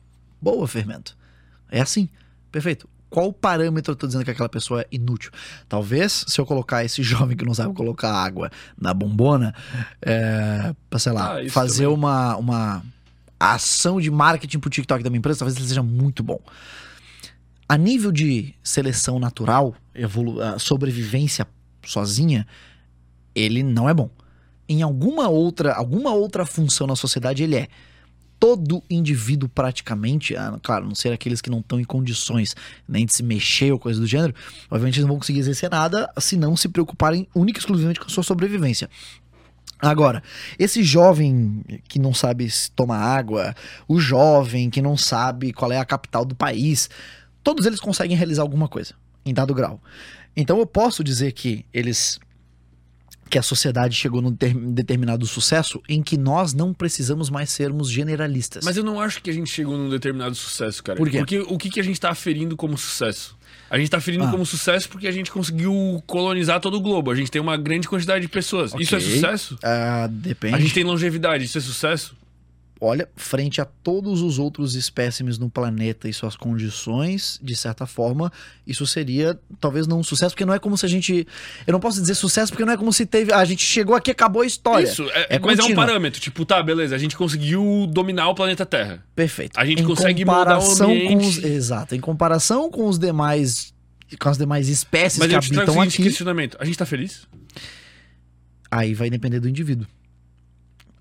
Boa, 0.40 0.68
Fermento. 0.68 1.16
É 1.68 1.80
assim. 1.80 2.08
Perfeito. 2.52 2.88
Qual 3.10 3.32
parâmetro 3.32 3.92
eu 3.92 3.96
tô 3.96 4.06
dizendo 4.06 4.24
que 4.24 4.30
aquela 4.30 4.48
pessoa 4.48 4.82
é 4.82 4.86
inútil? 4.92 5.30
Talvez, 5.68 6.24
se 6.28 6.40
eu 6.40 6.44
colocar 6.46 6.84
esse 6.84 7.02
jovem 7.04 7.36
que 7.36 7.44
não 7.44 7.54
sabe 7.54 7.74
colocar 7.74 8.12
água 8.12 8.50
na 8.80 8.92
bombona, 8.92 9.54
é, 10.02 10.74
pra, 10.90 10.98
sei 10.98 11.12
lá, 11.12 11.38
Ah, 11.38 11.50
fazer 11.50 11.84
também. 11.84 11.94
uma, 11.98 12.36
uma 12.36 12.82
ação 13.40 14.00
de 14.00 14.10
marketing 14.10 14.58
pro 14.58 14.68
TikTok 14.70 15.02
da 15.02 15.10
minha 15.10 15.18
empresa, 15.18 15.38
talvez 15.40 15.56
ele 15.56 15.66
seja 15.68 15.82
muito 15.82 16.22
bom. 16.22 16.38
A 17.68 17.76
nível 17.76 18.10
de 18.10 18.54
seleção 18.62 19.18
natural, 19.18 19.74
sobrevivência 20.58 21.46
sozinha, 21.84 22.46
ele 23.34 23.62
não 23.62 23.88
é 23.88 23.94
bom. 23.94 24.10
Em 24.68 24.82
alguma 24.82 25.28
outra, 25.28 25.74
alguma 25.74 26.12
outra 26.12 26.44
função 26.44 26.86
na 26.86 26.96
sociedade, 26.96 27.42
ele 27.42 27.56
é. 27.56 27.68
Todo 28.38 28.82
indivíduo, 28.88 29.48
praticamente, 29.48 30.36
ah, 30.36 30.58
claro, 30.62 30.86
não 30.86 30.94
ser 30.94 31.12
aqueles 31.12 31.40
que 31.40 31.50
não 31.50 31.58
estão 31.60 31.80
em 31.80 31.84
condições 31.84 32.54
nem 32.88 33.04
de 33.04 33.12
se 33.12 33.22
mexer 33.22 33.72
ou 33.72 33.78
coisa 33.78 34.00
do 34.00 34.06
gênero, 34.06 34.34
obviamente 34.70 34.96
eles 34.96 35.02
não 35.04 35.14
vão 35.14 35.18
conseguir 35.18 35.40
exercer 35.40 35.70
nada 35.70 36.08
se 36.18 36.36
não 36.36 36.56
se 36.56 36.68
preocuparem 36.68 37.26
única 37.34 37.58
e 37.58 37.60
exclusivamente 37.60 37.98
com 37.98 38.06
a 38.06 38.10
sua 38.10 38.22
sobrevivência. 38.22 38.88
Agora, 39.80 40.22
esse 40.58 40.82
jovem 40.82 41.62
que 41.88 42.00
não 42.00 42.12
sabe 42.12 42.50
se 42.50 42.70
tomar 42.72 42.98
água, 42.98 43.54
o 43.86 44.00
jovem 44.00 44.68
que 44.70 44.82
não 44.82 44.96
sabe 44.96 45.52
qual 45.52 45.70
é 45.70 45.78
a 45.78 45.84
capital 45.84 46.24
do 46.24 46.34
país, 46.34 46.90
todos 47.44 47.64
eles 47.64 47.78
conseguem 47.78 48.16
realizar 48.16 48.42
alguma 48.42 48.68
coisa, 48.68 48.94
em 49.24 49.32
dado 49.32 49.54
grau. 49.54 49.80
Então 50.36 50.58
eu 50.58 50.66
posso 50.66 51.04
dizer 51.04 51.32
que 51.32 51.64
eles 51.72 52.18
que 53.28 53.38
a 53.38 53.42
sociedade 53.42 53.94
chegou 53.94 54.20
num 54.22 54.34
ter- 54.34 54.54
determinado 54.54 55.26
sucesso 55.26 55.80
em 55.88 56.02
que 56.02 56.16
nós 56.16 56.54
não 56.54 56.72
precisamos 56.72 57.28
mais 57.30 57.50
sermos 57.50 57.90
generalistas. 57.90 58.64
Mas 58.64 58.76
eu 58.76 58.84
não 58.84 59.00
acho 59.00 59.22
que 59.22 59.30
a 59.30 59.32
gente 59.32 59.50
chegou 59.50 59.76
num 59.76 59.88
determinado 59.88 60.34
sucesso, 60.34 60.82
cara. 60.82 60.96
Por 60.96 61.08
quê? 61.10 61.18
Porque 61.18 61.38
o 61.40 61.58
que, 61.58 61.70
que 61.70 61.80
a 61.80 61.84
gente 61.84 62.00
tá 62.00 62.10
aferindo 62.10 62.56
como 62.56 62.76
sucesso? 62.78 63.36
A 63.70 63.78
gente 63.78 63.90
tá 63.90 63.98
aferindo 63.98 64.24
Ah. 64.24 64.30
como 64.30 64.46
sucesso 64.46 64.88
porque 64.88 65.06
a 65.06 65.12
gente 65.12 65.30
conseguiu 65.30 66.02
colonizar 66.06 66.58
todo 66.60 66.74
o 66.78 66.80
globo. 66.80 67.10
A 67.10 67.14
gente 67.14 67.30
tem 67.30 67.40
uma 67.40 67.56
grande 67.56 67.86
quantidade 67.86 68.22
de 68.22 68.28
pessoas. 68.28 68.72
Isso 68.78 68.96
é 68.96 69.00
sucesso? 69.00 69.58
Ah, 69.62 70.08
depende. 70.10 70.54
A 70.54 70.58
gente 70.60 70.72
tem 70.72 70.84
longevidade. 70.84 71.44
Isso 71.44 71.58
é 71.58 71.60
sucesso? 71.60 72.16
Olha, 72.80 73.08
frente 73.16 73.60
a 73.60 73.64
todos 73.64 74.22
os 74.22 74.38
outros 74.38 74.74
espécimes 74.74 75.38
no 75.38 75.50
planeta 75.50 76.08
e 76.08 76.12
suas 76.12 76.36
condições, 76.36 77.38
de 77.42 77.56
certa 77.56 77.86
forma, 77.86 78.32
isso 78.66 78.86
seria 78.86 79.38
talvez 79.60 79.86
não 79.86 80.00
um 80.00 80.02
sucesso, 80.02 80.34
porque 80.34 80.44
não 80.44 80.54
é 80.54 80.58
como 80.58 80.76
se 80.76 80.86
a 80.86 80.88
gente. 80.88 81.26
Eu 81.66 81.72
não 81.72 81.80
posso 81.80 82.00
dizer 82.00 82.14
sucesso 82.14 82.52
porque 82.52 82.64
não 82.64 82.72
é 82.72 82.76
como 82.76 82.92
se 82.92 83.04
teve. 83.06 83.32
A 83.32 83.44
gente 83.44 83.64
chegou 83.64 83.94
aqui, 83.94 84.10
acabou 84.10 84.42
a 84.42 84.46
história. 84.46 84.84
Isso, 84.84 85.08
é, 85.10 85.36
É 85.36 85.38
mas 85.38 85.58
é 85.58 85.62
um 85.64 85.74
parâmetro. 85.74 86.20
Tipo, 86.20 86.44
tá, 86.44 86.62
beleza, 86.62 86.94
a 86.94 86.98
gente 86.98 87.16
conseguiu 87.16 87.86
dominar 87.90 88.28
o 88.28 88.34
planeta 88.34 88.64
Terra. 88.64 89.04
Perfeito. 89.14 89.58
A 89.58 89.64
gente 89.64 89.82
Em 89.82 89.86
consegue 89.86 90.24
mudar 90.24 90.58
o 90.58 90.60
comparação 90.60 90.90
ambiente. 90.90 91.12
Com 91.14 91.28
os, 91.28 91.38
exato. 91.44 91.94
Em 91.94 92.00
comparação 92.00 92.70
com 92.70 92.86
os 92.86 92.98
demais. 92.98 93.74
Com 94.18 94.28
as 94.28 94.38
demais 94.38 94.68
espécies 94.68 95.18
Mas 95.18 95.28
que 95.28 95.34
habitam 95.34 95.80
aqui, 95.80 96.02
questionamento. 96.02 96.56
A 96.58 96.64
gente 96.64 96.78
tá 96.78 96.86
feliz? 96.86 97.28
aí 98.70 98.94
vai 98.94 99.10
depender 99.10 99.40
do 99.40 99.48
indivíduo. 99.48 99.86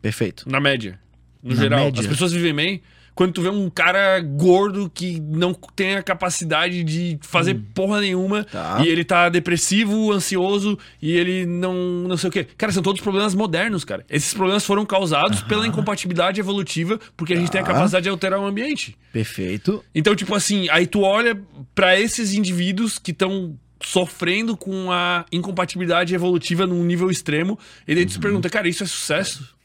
Perfeito. 0.02 0.50
Na 0.50 0.60
média. 0.60 1.00
No 1.44 1.56
Na 1.56 1.62
geral. 1.62 1.86
média. 1.86 2.02
As 2.02 2.08
pessoas 2.08 2.32
vivem 2.32 2.54
bem. 2.54 2.82
Quando 3.16 3.32
tu 3.34 3.42
vê 3.42 3.50
um 3.50 3.68
cara 3.68 4.20
gordo 4.20 4.92
que 4.94 5.20
não 5.20 5.52
tem 5.76 5.96
a 5.96 6.04
capacidade 6.04 6.84
de 6.84 7.18
fazer 7.24 7.56
porra 7.74 8.00
nenhuma 8.00 8.44
Tá. 8.44 8.80
e 8.86 8.88
ele 8.90 9.04
tá 9.04 9.28
depressivo, 9.28 10.12
ansioso 10.12 10.78
e 11.02 11.14
ele 11.18 11.44
não 11.48 11.74
não 12.08 12.16
sei 12.16 12.30
o 12.30 12.32
quê. 12.32 12.46
Cara, 12.56 12.72
são 12.72 12.84
todos 12.84 13.02
problemas 13.02 13.34
modernos, 13.34 13.84
cara. 13.84 14.06
Esses 14.08 14.36
problemas 14.36 14.64
foram 14.64 14.86
causados 14.86 15.42
pela 15.42 15.66
incompatibilidade 15.66 16.40
evolutiva 16.40 17.00
porque 17.18 17.34
a 17.34 17.36
gente 17.36 17.50
tem 17.50 17.60
a 17.60 17.64
Tá. 17.64 17.74
capacidade 17.74 18.04
de 18.04 18.10
alterar 18.10 18.40
o 18.40 18.46
ambiente. 18.46 18.96
Perfeito. 19.12 19.84
Então, 19.96 20.16
tipo 20.16 20.36
assim, 20.36 20.68
aí 20.70 20.86
tu 20.86 21.02
olha 21.02 21.42
pra 21.74 22.00
esses 22.00 22.36
indivíduos 22.36 23.00
que 23.00 23.10
estão 23.10 23.58
sofrendo 23.82 24.56
com 24.56 24.92
a 24.92 25.26
incompatibilidade 25.32 26.14
evolutiva 26.14 26.68
num 26.68 26.84
nível 26.84 27.10
extremo, 27.10 27.58
e 27.88 27.96
daí 27.96 28.06
tu 28.06 28.10
Uhum. 28.10 28.14
se 28.14 28.20
pergunta, 28.20 28.50
cara, 28.50 28.68
isso 28.68 28.84
é 28.84 28.88
sucesso? 28.88 29.56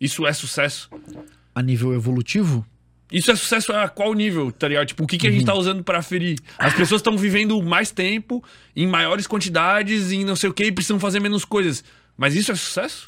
Isso 0.00 0.26
é 0.26 0.32
sucesso? 0.32 0.88
A 1.54 1.62
nível 1.62 1.94
evolutivo, 1.94 2.66
Isso 3.12 3.30
é 3.30 3.36
sucesso 3.36 3.70
a 3.72 3.88
qual 3.88 4.12
nível, 4.14 4.50
tá 4.50 4.66
ligado? 4.66 4.86
Tipo, 4.88 5.04
o 5.04 5.06
que, 5.06 5.16
que 5.18 5.26
a 5.26 5.30
Uhum. 5.30 5.36
gente 5.36 5.46
tá 5.46 5.54
usando 5.54 5.84
pra 5.84 5.98
aferir? 5.98 6.36
As 6.58 6.74
pessoas 6.74 6.98
estão 7.00 7.16
vivendo 7.16 7.62
mais 7.62 7.90
tempo, 7.92 8.42
em 8.74 8.86
maiores 8.88 9.26
quantidades, 9.26 10.10
em 10.10 10.24
não 10.24 10.34
sei 10.34 10.50
o 10.50 10.54
que, 10.54 10.64
e 10.64 10.72
precisam 10.72 10.98
fazer 10.98 11.20
menos 11.20 11.44
coisas. 11.44 11.84
Mas 12.16 12.34
isso 12.34 12.50
é 12.50 12.54
sucesso? 12.56 13.06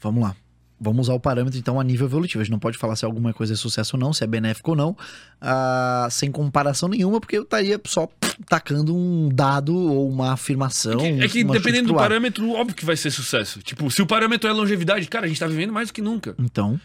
Vamos 0.00 0.22
lá. 0.22 0.36
Vamos 0.80 1.06
usar 1.08 1.14
o 1.14 1.20
parâmetro, 1.20 1.58
então, 1.58 1.80
a 1.80 1.84
nível 1.84 2.06
evolutivo. 2.06 2.40
A 2.40 2.44
gente 2.44 2.52
não 2.52 2.58
pode 2.58 2.78
falar 2.78 2.94
se 2.94 3.04
alguma 3.04 3.32
coisa 3.32 3.52
é 3.54 3.56
sucesso 3.56 3.96
ou 3.96 4.00
não, 4.00 4.12
se 4.12 4.22
é 4.22 4.26
benéfico 4.26 4.70
ou 4.70 4.76
não, 4.76 4.96
ah, 5.40 6.06
sem 6.10 6.30
comparação 6.30 6.88
nenhuma, 6.88 7.20
porque 7.20 7.36
eu 7.36 7.42
estaria 7.42 7.80
só 7.84 8.06
pff, 8.06 8.36
tacando 8.48 8.94
um 8.94 9.28
dado 9.28 9.76
ou 9.76 10.08
uma 10.08 10.32
afirmação. 10.32 11.00
É 11.00 11.26
que 11.28 11.42
uma 11.42 11.54
chute 11.54 11.58
dependendo 11.64 11.88
do 11.88 11.94
parâmetro, 11.96 12.50
óbvio 12.52 12.76
que 12.76 12.84
vai 12.84 12.96
ser 12.96 13.10
sucesso. 13.10 13.60
Tipo, 13.60 13.90
se 13.90 14.00
o 14.02 14.06
parâmetro 14.06 14.48
é 14.48 14.52
longevidade, 14.52 15.06
cara, 15.08 15.24
a 15.26 15.28
gente 15.28 15.40
tá 15.40 15.46
vivendo 15.46 15.72
mais 15.72 15.88
do 15.88 15.94
que 15.94 16.00
nunca. 16.02 16.34
Então, 16.38 16.80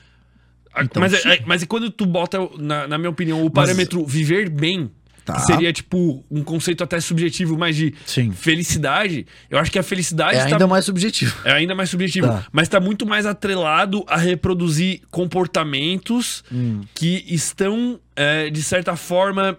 A- 0.75 0.83
Então, 0.83 0.99
mas, 0.99 1.13
é- 1.13 1.35
é- 1.35 1.43
mas 1.45 1.61
e 1.61 1.67
quando 1.67 1.91
tu 1.91 2.03
bota, 2.03 2.39
na, 2.57 2.87
na 2.87 2.97
minha 2.97 3.11
opinião, 3.11 3.45
o 3.45 3.49
parâmetro 3.51 4.03
viver 4.07 4.49
bem, 4.49 4.89
Tá. 5.25 5.35
que 5.35 5.41
seria 5.43 5.71
tipo 5.71 6.23
um 6.29 6.43
conceito 6.43 6.83
até 6.83 6.99
subjetivo, 6.99 7.57
mais 7.57 7.75
de 7.77 7.93
sim. 8.05 8.31
felicidade, 8.31 9.25
eu 9.49 9.57
acho 9.57 9.71
que 9.71 9.79
a 9.79 9.83
felicidade 9.83 10.35
É 10.37 10.41
ainda 10.43 10.67
mais 10.67 10.83
subjetivo. 10.83 11.33
É 11.45 11.53
ainda 11.53 11.73
mais 11.73 11.89
subjetivo, 11.89 12.27
Tá. 12.27 12.45
mas 12.51 12.67
tá 12.67 12.79
muito 12.79 13.05
mais 13.05 13.25
atrelado 13.25 14.03
a 14.07 14.17
reproduzir 14.17 15.01
comportamentos 15.09 16.43
Hum. 16.51 16.81
que 16.93 17.23
estão, 17.27 17.99
é, 18.15 18.49
de 18.49 18.61
certa 18.61 18.95
forma, 18.95 19.57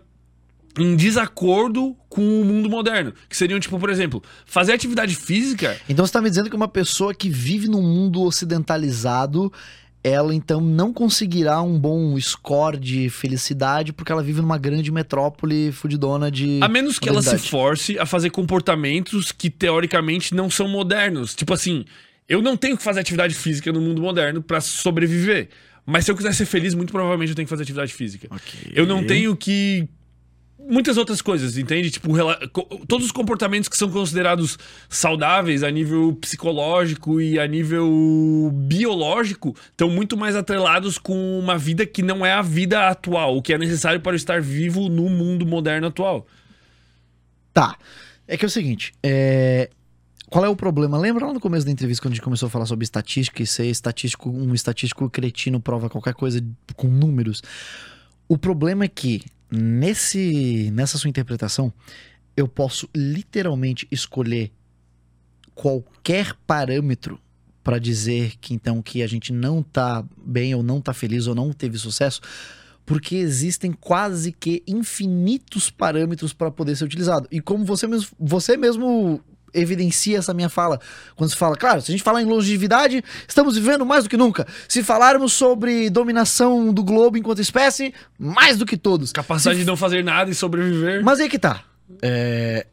em 0.78 0.96
desacordo 0.96 1.96
com 2.08 2.40
o 2.40 2.44
mundo 2.44 2.68
moderno. 2.68 3.12
Que 3.28 3.36
seriam, 3.36 3.58
tipo, 3.60 3.78
por 3.78 3.88
exemplo, 3.90 4.22
fazer 4.44 4.72
atividade 4.72 5.14
física. 5.14 5.76
Então 5.88 6.04
você 6.06 6.12
tá 6.12 6.20
me 6.20 6.28
dizendo 6.28 6.50
que 6.50 6.56
uma 6.56 6.68
pessoa 6.68 7.14
que 7.14 7.28
vive 7.30 7.68
num 7.68 7.80
mundo 7.82 8.22
ocidentalizado, 8.22 9.52
ela 10.04 10.34
então 10.34 10.60
não 10.60 10.92
conseguirá 10.92 11.62
um 11.62 11.78
bom 11.78 12.20
score 12.20 12.76
de 12.76 13.08
felicidade 13.08 13.90
porque 13.90 14.12
ela 14.12 14.22
vive 14.22 14.42
numa 14.42 14.58
grande 14.58 14.92
metrópole 14.92 15.72
fudidona 15.72 16.30
de. 16.30 16.60
A 16.62 16.68
menos 16.68 16.98
que 16.98 17.08
ela 17.08 17.22
se 17.22 17.38
force 17.38 17.98
a 17.98 18.04
fazer 18.04 18.28
comportamentos 18.28 19.32
que 19.32 19.48
teoricamente 19.48 20.34
não 20.34 20.50
são 20.50 20.68
modernos. 20.68 21.34
Tipo 21.34 21.54
assim, 21.54 21.86
eu 22.28 22.42
não 22.42 22.54
tenho 22.54 22.76
que 22.76 22.82
fazer 22.82 23.00
atividade 23.00 23.34
física 23.34 23.72
no 23.72 23.80
mundo 23.80 24.02
moderno 24.02 24.42
pra 24.42 24.60
sobreviver. 24.60 25.48
Mas 25.86 26.04
se 26.04 26.10
eu 26.10 26.16
quiser 26.16 26.34
ser 26.34 26.44
feliz, 26.44 26.74
muito 26.74 26.92
provavelmente 26.92 27.30
eu 27.30 27.34
tenho 27.34 27.46
que 27.46 27.50
fazer 27.50 27.62
atividade 27.62 27.92
física. 27.94 28.28
Ok. 28.30 28.72
Eu 28.74 28.86
não 28.86 29.02
tenho 29.06 29.34
que. 29.34 29.88
Muitas 30.66 30.96
outras 30.96 31.20
coisas, 31.20 31.58
entende? 31.58 31.90
Tipo, 31.90 32.12
todos 32.88 33.06
os 33.06 33.12
comportamentos 33.12 33.68
que 33.68 33.76
são 33.76 33.90
considerados 33.90 34.58
saudáveis 34.88 35.62
a 35.62 35.70
nível 35.70 36.14
psicológico 36.14 37.20
e 37.20 37.38
a 37.38 37.46
nível 37.46 38.50
biológico 38.52 39.54
estão 39.70 39.90
muito 39.90 40.16
mais 40.16 40.34
atrelados 40.34 40.96
com 40.96 41.38
uma 41.38 41.58
vida 41.58 41.84
que 41.84 42.02
não 42.02 42.24
é 42.24 42.32
a 42.32 42.40
vida 42.40 42.88
atual, 42.88 43.36
o 43.36 43.42
que 43.42 43.52
é 43.52 43.58
necessário 43.58 44.00
para 44.00 44.16
estar 44.16 44.40
vivo 44.40 44.88
no 44.88 45.10
mundo 45.10 45.44
moderno 45.44 45.88
atual. 45.88 46.26
Tá. 47.52 47.76
É 48.26 48.36
que 48.36 48.44
é 48.44 48.48
o 48.48 48.50
seguinte, 48.50 48.94
é... 49.02 49.68
qual 50.30 50.46
é 50.46 50.48
o 50.48 50.56
problema? 50.56 50.96
Lembra 50.96 51.26
lá 51.26 51.34
no 51.34 51.40
começo 51.40 51.66
da 51.66 51.72
entrevista 51.72 52.02
quando 52.02 52.12
a 52.12 52.14
gente 52.14 52.24
começou 52.24 52.46
a 52.46 52.50
falar 52.50 52.64
sobre 52.64 52.84
estatística 52.84 53.42
e 53.42 53.46
ser 53.46 53.66
estatístico, 53.66 54.30
um 54.30 54.54
estatístico 54.54 55.10
cretino 55.10 55.60
prova 55.60 55.90
qualquer 55.90 56.14
coisa 56.14 56.42
com 56.74 56.88
números? 56.88 57.42
O 58.26 58.38
problema 58.38 58.84
é 58.84 58.88
que 58.88 59.22
nesse 59.54 60.70
nessa 60.72 60.98
sua 60.98 61.08
interpretação 61.08 61.72
eu 62.36 62.48
posso 62.48 62.88
literalmente 62.94 63.86
escolher 63.90 64.52
qualquer 65.54 66.34
parâmetro 66.46 67.20
para 67.62 67.78
dizer 67.78 68.34
que 68.40 68.52
então 68.52 68.82
que 68.82 69.02
a 69.02 69.06
gente 69.06 69.32
não 69.32 69.62
tá 69.62 70.04
bem 70.24 70.54
ou 70.54 70.62
não 70.62 70.80
tá 70.80 70.92
feliz 70.92 71.26
ou 71.26 71.34
não 71.34 71.52
teve 71.52 71.78
sucesso, 71.78 72.20
porque 72.84 73.16
existem 73.16 73.72
quase 73.72 74.32
que 74.32 74.62
infinitos 74.66 75.70
parâmetros 75.70 76.34
para 76.34 76.50
poder 76.50 76.76
ser 76.76 76.84
utilizado. 76.84 77.26
E 77.30 77.40
como 77.40 77.64
você 77.64 77.86
mesmo, 77.86 78.08
você 78.18 78.56
mesmo 78.56 79.22
evidencia 79.54 80.18
essa 80.18 80.34
minha 80.34 80.48
fala, 80.48 80.80
quando 81.16 81.30
se 81.30 81.36
fala, 81.36 81.56
claro, 81.56 81.80
se 81.80 81.90
a 81.90 81.92
gente 81.92 82.02
falar 82.02 82.20
em 82.22 82.26
longevidade, 82.26 83.02
estamos 83.26 83.54
vivendo 83.54 83.86
mais 83.86 84.04
do 84.04 84.10
que 84.10 84.16
nunca. 84.16 84.46
Se 84.68 84.82
falarmos 84.82 85.32
sobre 85.32 85.88
dominação 85.88 86.72
do 86.72 86.82
globo 86.82 87.16
enquanto 87.16 87.40
espécie, 87.40 87.94
mais 88.18 88.58
do 88.58 88.66
que 88.66 88.76
todos. 88.76 89.12
Capacidade 89.12 89.56
Se 89.58 89.64
de 89.64 89.66
não 89.66 89.76
fazer 89.76 90.02
nada 90.04 90.30
e 90.30 90.34
sobreviver. 90.34 91.02
mas 91.04 91.20
aí 91.20 91.28
que 91.28 91.38
tá. 91.38 91.62
É, 92.02 92.66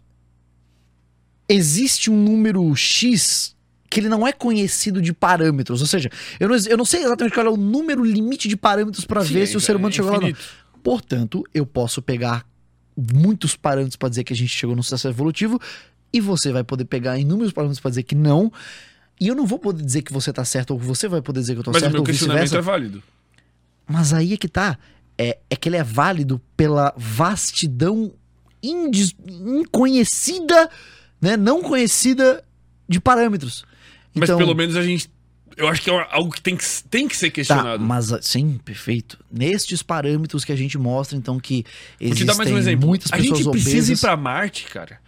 Existe 1.47 2.09
um 2.09 2.15
número 2.15 2.73
X 2.75 3.55
que 3.89 3.99
ele 3.99 4.07
não 4.07 4.25
é 4.25 4.31
conhecido 4.31 5.01
de 5.01 5.11
parâmetros. 5.11 5.81
Ou 5.81 5.87
seja, 5.87 6.09
eu 6.39 6.47
não, 6.47 6.55
eu 6.55 6.77
não 6.77 6.85
sei 6.85 7.01
exatamente 7.03 7.33
qual 7.33 7.45
é 7.45 7.49
o 7.49 7.57
número 7.57 8.05
limite 8.05 8.47
de 8.47 8.55
parâmetros 8.55 9.03
para 9.03 9.19
ver 9.21 9.43
é- 9.43 9.45
se 9.45 9.57
o 9.57 9.59
ser 9.59 9.75
humano 9.75 9.89
é 9.93 9.95
chegou 9.97 10.13
lá. 10.13 10.19
não. 10.21 10.33
Portanto, 10.81 11.43
eu 11.53 11.65
posso 11.65 12.01
pegar 12.01 12.45
muitos 12.95 13.55
parâmetros 13.55 13.97
para 13.97 14.07
dizer 14.07 14.23
que 14.23 14.31
a 14.31 14.35
gente 14.35 14.49
chegou 14.55 14.75
no 14.77 14.81
sucesso 14.83 15.09
evolutivo 15.09 15.59
e 16.13 16.19
você 16.19 16.51
vai 16.51 16.63
poder 16.63 16.85
pegar 16.85 17.17
inúmeros 17.17 17.51
parâmetros 17.53 17.79
para 17.79 17.89
dizer 17.91 18.03
que 18.03 18.15
não. 18.15 18.51
E 19.19 19.27
eu 19.27 19.35
não 19.35 19.45
vou 19.45 19.59
poder 19.59 19.83
dizer 19.83 20.01
que 20.01 20.11
você 20.11 20.33
tá 20.33 20.43
certo 20.43 20.71
ou 20.71 20.79
que 20.79 20.85
você 20.85 21.07
vai 21.07 21.21
poder 21.21 21.39
dizer 21.41 21.53
que 21.53 21.59
eu 21.59 21.63
tô 21.63 21.71
Mas 21.71 21.77
o 21.77 21.79
certo 21.81 21.93
meu 21.93 22.01
ou 22.01 22.05
questionamento 22.05 22.41
vice-versa. 22.43 22.69
é 22.69 22.71
válido. 22.73 23.03
Mas 23.87 24.13
aí 24.13 24.33
é 24.33 24.37
que 24.37 24.47
tá. 24.47 24.77
É, 25.17 25.37
é 25.49 25.55
que 25.55 25.69
ele 25.69 25.77
é 25.77 25.83
válido 25.83 26.41
pela 26.57 26.93
vastidão 26.97 28.11
indis- 28.63 29.13
inconhecida, 29.27 30.69
né? 31.21 31.37
Não 31.37 31.61
conhecida 31.61 32.43
de 32.87 32.99
parâmetros. 32.99 33.63
Mas 34.13 34.29
Então, 34.29 34.37
pelo 34.37 34.55
menos 34.55 34.75
a 34.75 34.83
gente 34.83 35.09
eu 35.57 35.67
acho 35.67 35.81
que 35.81 35.89
é 35.91 36.07
algo 36.11 36.31
que 36.31 36.41
tem 36.41 36.55
que, 36.55 36.63
tem 36.89 37.07
que 37.07 37.15
ser 37.15 37.27
Tá, 37.29 37.35
questionado. 37.35 37.83
mas 37.83 38.11
ah, 38.13 38.19
sim, 38.21 38.57
perfeito. 38.63 39.19
Nestes 39.31 39.83
parâmetros 39.83 40.45
que 40.45 40.51
a 40.51 40.55
gente 40.55 40.77
mostra, 40.77 41.15
então, 41.17 41.37
que 41.39 41.63
Vou 41.63 41.63
te 41.99 42.05
existem 42.05 42.25
dar 42.25 42.35
mais 42.35 42.49
um 42.51 42.57
exemplo. 42.57 42.87
muitas 42.87 43.11
a 43.11 43.17
pessoas 43.17 43.37
gente 43.39 43.51
precisa 43.51 43.77
obesas. 43.77 43.99
ir 43.99 44.01
pra 44.01 44.17
Marte, 44.17 44.63
cara. 44.65 44.99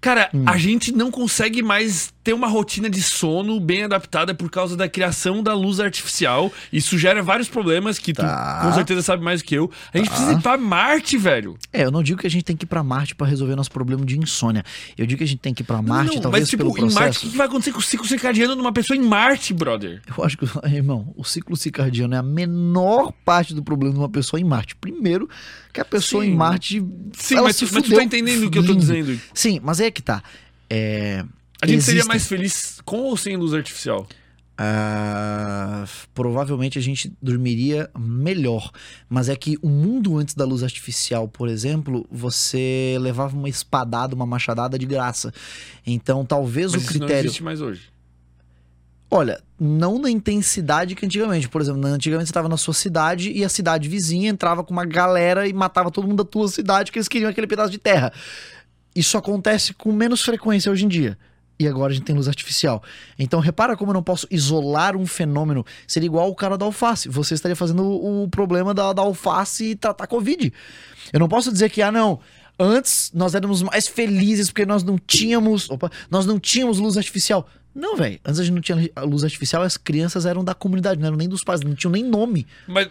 Cara, 0.00 0.30
Hum. 0.32 0.44
a 0.46 0.56
gente 0.56 0.92
não 0.92 1.10
consegue 1.10 1.62
mais 1.62 2.12
ter 2.28 2.34
uma 2.34 2.46
rotina 2.46 2.90
de 2.90 3.00
sono 3.02 3.58
bem 3.58 3.84
adaptada 3.84 4.34
por 4.34 4.50
causa 4.50 4.76
da 4.76 4.86
criação 4.86 5.42
da 5.42 5.54
luz 5.54 5.80
artificial. 5.80 6.52
Isso 6.70 6.98
gera 6.98 7.22
vários 7.22 7.48
problemas 7.48 7.98
que 7.98 8.12
Tá. 8.12 8.58
tu 8.60 8.66
com 8.68 8.74
certeza 8.74 9.00
sabe 9.00 9.24
mais 9.24 9.40
do 9.40 9.46
que 9.46 9.54
eu. 9.54 9.70
A 9.94 9.96
gente 9.96 10.10
precisa 10.10 10.32
ir 10.32 10.42
pra 10.42 10.58
Marte, 10.58 11.16
velho. 11.16 11.56
É, 11.72 11.84
eu 11.84 11.90
não 11.90 12.02
digo 12.02 12.20
que 12.20 12.26
a 12.26 12.30
gente 12.30 12.42
tem 12.44 12.54
que 12.54 12.64
ir 12.64 12.68
pra 12.68 12.82
Marte 12.82 13.14
pra 13.14 13.26
resolver 13.26 13.56
nosso 13.56 13.70
problema 13.70 14.04
de 14.04 14.18
insônia. 14.18 14.62
Eu 14.98 15.06
digo 15.06 15.16
que 15.18 15.24
a 15.24 15.26
gente 15.26 15.38
tem 15.40 15.54
que 15.54 15.62
ir 15.62 15.64
pra 15.64 15.80
Marte, 15.80 16.16
não, 16.16 16.22
talvez 16.22 16.42
mas 16.42 16.50
tipo, 16.50 16.64
pelo 16.74 16.76
em 16.76 16.92
Marte, 16.92 16.96
o 16.96 16.98
processo. 16.98 17.30
que 17.30 17.36
vai 17.38 17.46
acontecer 17.46 17.72
com 17.72 17.78
o 17.78 17.82
ciclo 17.82 18.06
circadiano 18.06 18.54
de 18.54 18.60
uma 18.60 18.72
pessoa 18.72 18.94
em 18.94 19.00
Marte, 19.02 19.54
brother? 19.54 20.02
Eu 20.14 20.22
acho 20.22 20.36
que, 20.36 20.44
irmão, 20.68 21.14
o 21.16 21.24
ciclo 21.24 21.56
circadiano 21.56 22.14
é 22.14 22.18
a 22.18 22.22
menor 22.22 23.10
parte 23.24 23.54
do 23.54 23.62
problema 23.62 23.94
de 23.94 24.00
uma 24.00 24.08
pessoa 24.10 24.38
em 24.38 24.44
Marte. 24.44 24.76
Primeiro, 24.76 25.30
que 25.72 25.80
a 25.80 25.84
pessoa 25.84 26.22
Sim. 26.22 26.30
em 26.32 26.34
Marte. 26.36 26.84
Sim, 27.14 27.36
ela 27.36 27.44
mas, 27.44 27.56
se 27.56 27.66
tu- 27.66 27.72
mas 27.74 27.82
tu 27.84 27.94
tá 27.94 28.02
entendendo 28.04 28.44
o 28.46 28.50
que 28.50 28.58
eu 28.58 28.66
tô 28.66 28.74
dizendo. 28.74 29.18
Sim, 29.32 29.60
mas 29.62 29.80
é 29.80 29.90
que 29.90 30.02
tá. 30.02 30.22
É, 30.68 31.24
A 31.60 31.66
gente 31.66 31.82
seria 31.82 32.00
existem- 32.00 32.08
mais 32.08 32.26
feliz 32.26 32.80
com 32.84 32.98
ou 33.02 33.16
sem 33.16 33.36
luz 33.36 33.52
artificial? 33.54 34.06
Ah, 34.60 35.84
provavelmente 36.14 36.78
a 36.78 36.82
gente 36.82 37.12
dormiria 37.22 37.88
melhor. 37.96 38.70
Mas 39.08 39.28
é 39.28 39.36
que 39.36 39.56
o 39.62 39.68
mundo 39.68 40.18
antes 40.18 40.34
da 40.34 40.44
luz 40.44 40.62
artificial, 40.64 41.28
por 41.28 41.48
exemplo, 41.48 42.06
você 42.10 42.96
levava 43.00 43.36
uma 43.36 43.48
espadada, 43.48 44.14
uma 44.16 44.26
machadada 44.26 44.78
de 44.78 44.84
graça. 44.86 45.32
Então 45.86 46.24
talvez 46.24 46.72
Mas 46.72 46.82
o 46.82 46.84
isso 46.84 46.92
não 46.98 47.06
critério. 47.06 47.28
existe 47.28 47.42
mais 47.42 47.60
hoje. 47.60 47.82
Olha, 49.10 49.40
não 49.58 49.98
na 49.98 50.10
intensidade 50.10 50.94
que 50.94 51.06
antigamente. 51.06 51.48
Por 51.48 51.60
exemplo, 51.62 51.84
antigamente 51.86 52.26
você 52.26 52.30
estava 52.30 52.48
na 52.48 52.56
sua 52.58 52.74
cidade 52.74 53.30
e 53.32 53.44
a 53.44 53.48
cidade 53.48 53.88
vizinha 53.88 54.28
entrava 54.28 54.62
com 54.62 54.72
uma 54.72 54.84
galera 54.84 55.46
e 55.48 55.52
matava 55.52 55.90
todo 55.90 56.06
mundo 56.06 56.22
da 56.24 56.28
tua 56.28 56.46
cidade 56.48 56.92
que 56.92 56.98
eles 56.98 57.08
queriam 57.08 57.30
aquele 57.30 57.46
pedaço 57.46 57.70
de 57.70 57.78
terra. 57.78 58.12
Isso 58.94 59.16
acontece 59.16 59.72
com 59.72 59.92
menos 59.92 60.20
frequência 60.20 60.70
hoje 60.70 60.84
em 60.84 60.88
dia. 60.88 61.16
E 61.58 61.66
agora 61.66 61.92
a 61.92 61.94
gente 61.94 62.04
tem 62.04 62.14
luz 62.14 62.28
artificial. 62.28 62.82
Então, 63.18 63.40
repara 63.40 63.76
como 63.76 63.90
eu 63.90 63.94
não 63.94 64.02
posso 64.02 64.26
isolar 64.30 64.96
um 64.96 65.06
fenômeno. 65.06 65.64
Seria 65.86 66.06
igual 66.06 66.28
o 66.30 66.34
cara 66.34 66.56
da 66.56 66.64
alface. 66.64 67.08
Você 67.08 67.34
estaria 67.34 67.56
fazendo 67.56 67.82
o, 67.82 68.24
o 68.24 68.28
problema 68.28 68.72
da, 68.72 68.92
da 68.92 69.02
alface 69.02 69.70
e 69.70 69.74
tratar 69.74 70.06
Covid. 70.06 70.52
Eu 71.12 71.18
não 71.18 71.28
posso 71.28 71.50
dizer 71.50 71.68
que, 71.70 71.82
ah, 71.82 71.90
não. 71.90 72.20
Antes 72.60 73.10
nós 73.14 73.34
éramos 73.34 73.62
mais 73.62 73.88
felizes 73.88 74.48
porque 74.48 74.66
nós 74.66 74.82
não 74.84 74.98
tínhamos. 74.98 75.68
Opa, 75.70 75.90
nós 76.10 76.26
não 76.26 76.38
tínhamos 76.38 76.78
luz 76.78 76.96
artificial. 76.96 77.48
Não, 77.74 77.96
velho. 77.96 78.18
Antes 78.24 78.40
a 78.40 78.44
gente 78.44 78.54
não 78.54 78.60
tinha 78.62 78.90
luz 79.04 79.24
artificial, 79.24 79.62
as 79.62 79.76
crianças 79.76 80.26
eram 80.26 80.44
da 80.44 80.54
comunidade, 80.54 81.00
não 81.00 81.06
eram 81.08 81.16
nem 81.16 81.28
dos 81.28 81.44
pais, 81.44 81.60
não 81.60 81.74
tinham 81.74 81.92
nem 81.92 82.04
nome. 82.04 82.46
Mas, 82.66 82.88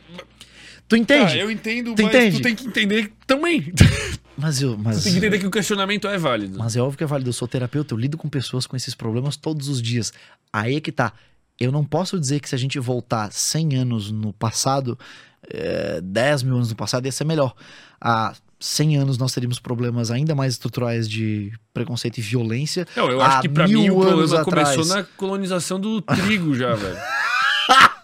Tu 0.87 0.95
entende? 0.95 1.33
Ah, 1.33 1.37
eu 1.37 1.51
entendo, 1.51 1.93
Tu 1.95 2.03
mas 2.03 2.15
entende? 2.15 2.37
tu 2.37 2.43
tem 2.43 2.55
que 2.55 2.65
entender 2.65 3.11
também. 3.25 3.73
Mas 4.37 4.61
eu. 4.61 4.77
Mas... 4.77 4.97
Tu 4.97 5.03
tem 5.03 5.11
que 5.13 5.17
entender 5.17 5.39
que 5.39 5.47
o 5.47 5.51
questionamento 5.51 6.07
é 6.07 6.17
válido. 6.17 6.59
Mas 6.59 6.75
é 6.75 6.81
óbvio 6.81 6.97
que 6.97 7.03
é 7.03 7.07
válido. 7.07 7.29
Eu 7.29 7.33
sou 7.33 7.47
terapeuta, 7.47 7.93
eu 7.93 7.97
lido 7.97 8.17
com 8.17 8.29
pessoas 8.29 8.67
com 8.67 8.75
esses 8.75 8.93
problemas 8.93 9.35
todos 9.35 9.67
os 9.67 9.81
dias. 9.81 10.13
Aí 10.53 10.75
é 10.75 10.81
que 10.81 10.91
tá. 10.91 11.11
Eu 11.59 11.71
não 11.71 11.83
posso 11.83 12.19
dizer 12.19 12.39
que 12.39 12.47
se 12.47 12.53
a 12.53 12.57
gente 12.57 12.77
voltar 12.77 13.31
100 13.31 13.75
anos 13.77 14.11
no 14.11 14.31
passado, 14.31 14.97
é, 15.49 15.99
10 16.01 16.43
mil 16.43 16.55
anos 16.55 16.69
no 16.69 16.75
passado, 16.75 17.05
ia 17.05 17.11
ser 17.11 17.23
melhor. 17.23 17.55
Há 17.99 18.35
100 18.59 18.97
anos 18.97 19.17
nós 19.17 19.33
teríamos 19.33 19.59
problemas 19.59 20.11
ainda 20.11 20.35
mais 20.35 20.53
estruturais 20.53 21.09
de 21.09 21.51
preconceito 21.73 22.19
e 22.19 22.21
violência. 22.21 22.87
Não, 22.95 23.09
eu 23.09 23.21
há 23.21 23.27
acho 23.27 23.41
que 23.41 23.49
pra 23.49 23.67
mil 23.67 23.81
mim 23.81 23.89
o 23.89 24.01
anos 24.03 24.31
problema 24.31 24.45
começou 24.45 24.83
atrás. 24.83 24.89
na 24.89 25.03
colonização 25.17 25.79
do 25.79 25.99
trigo 26.01 26.55
já, 26.55 26.75
velho. 26.75 26.97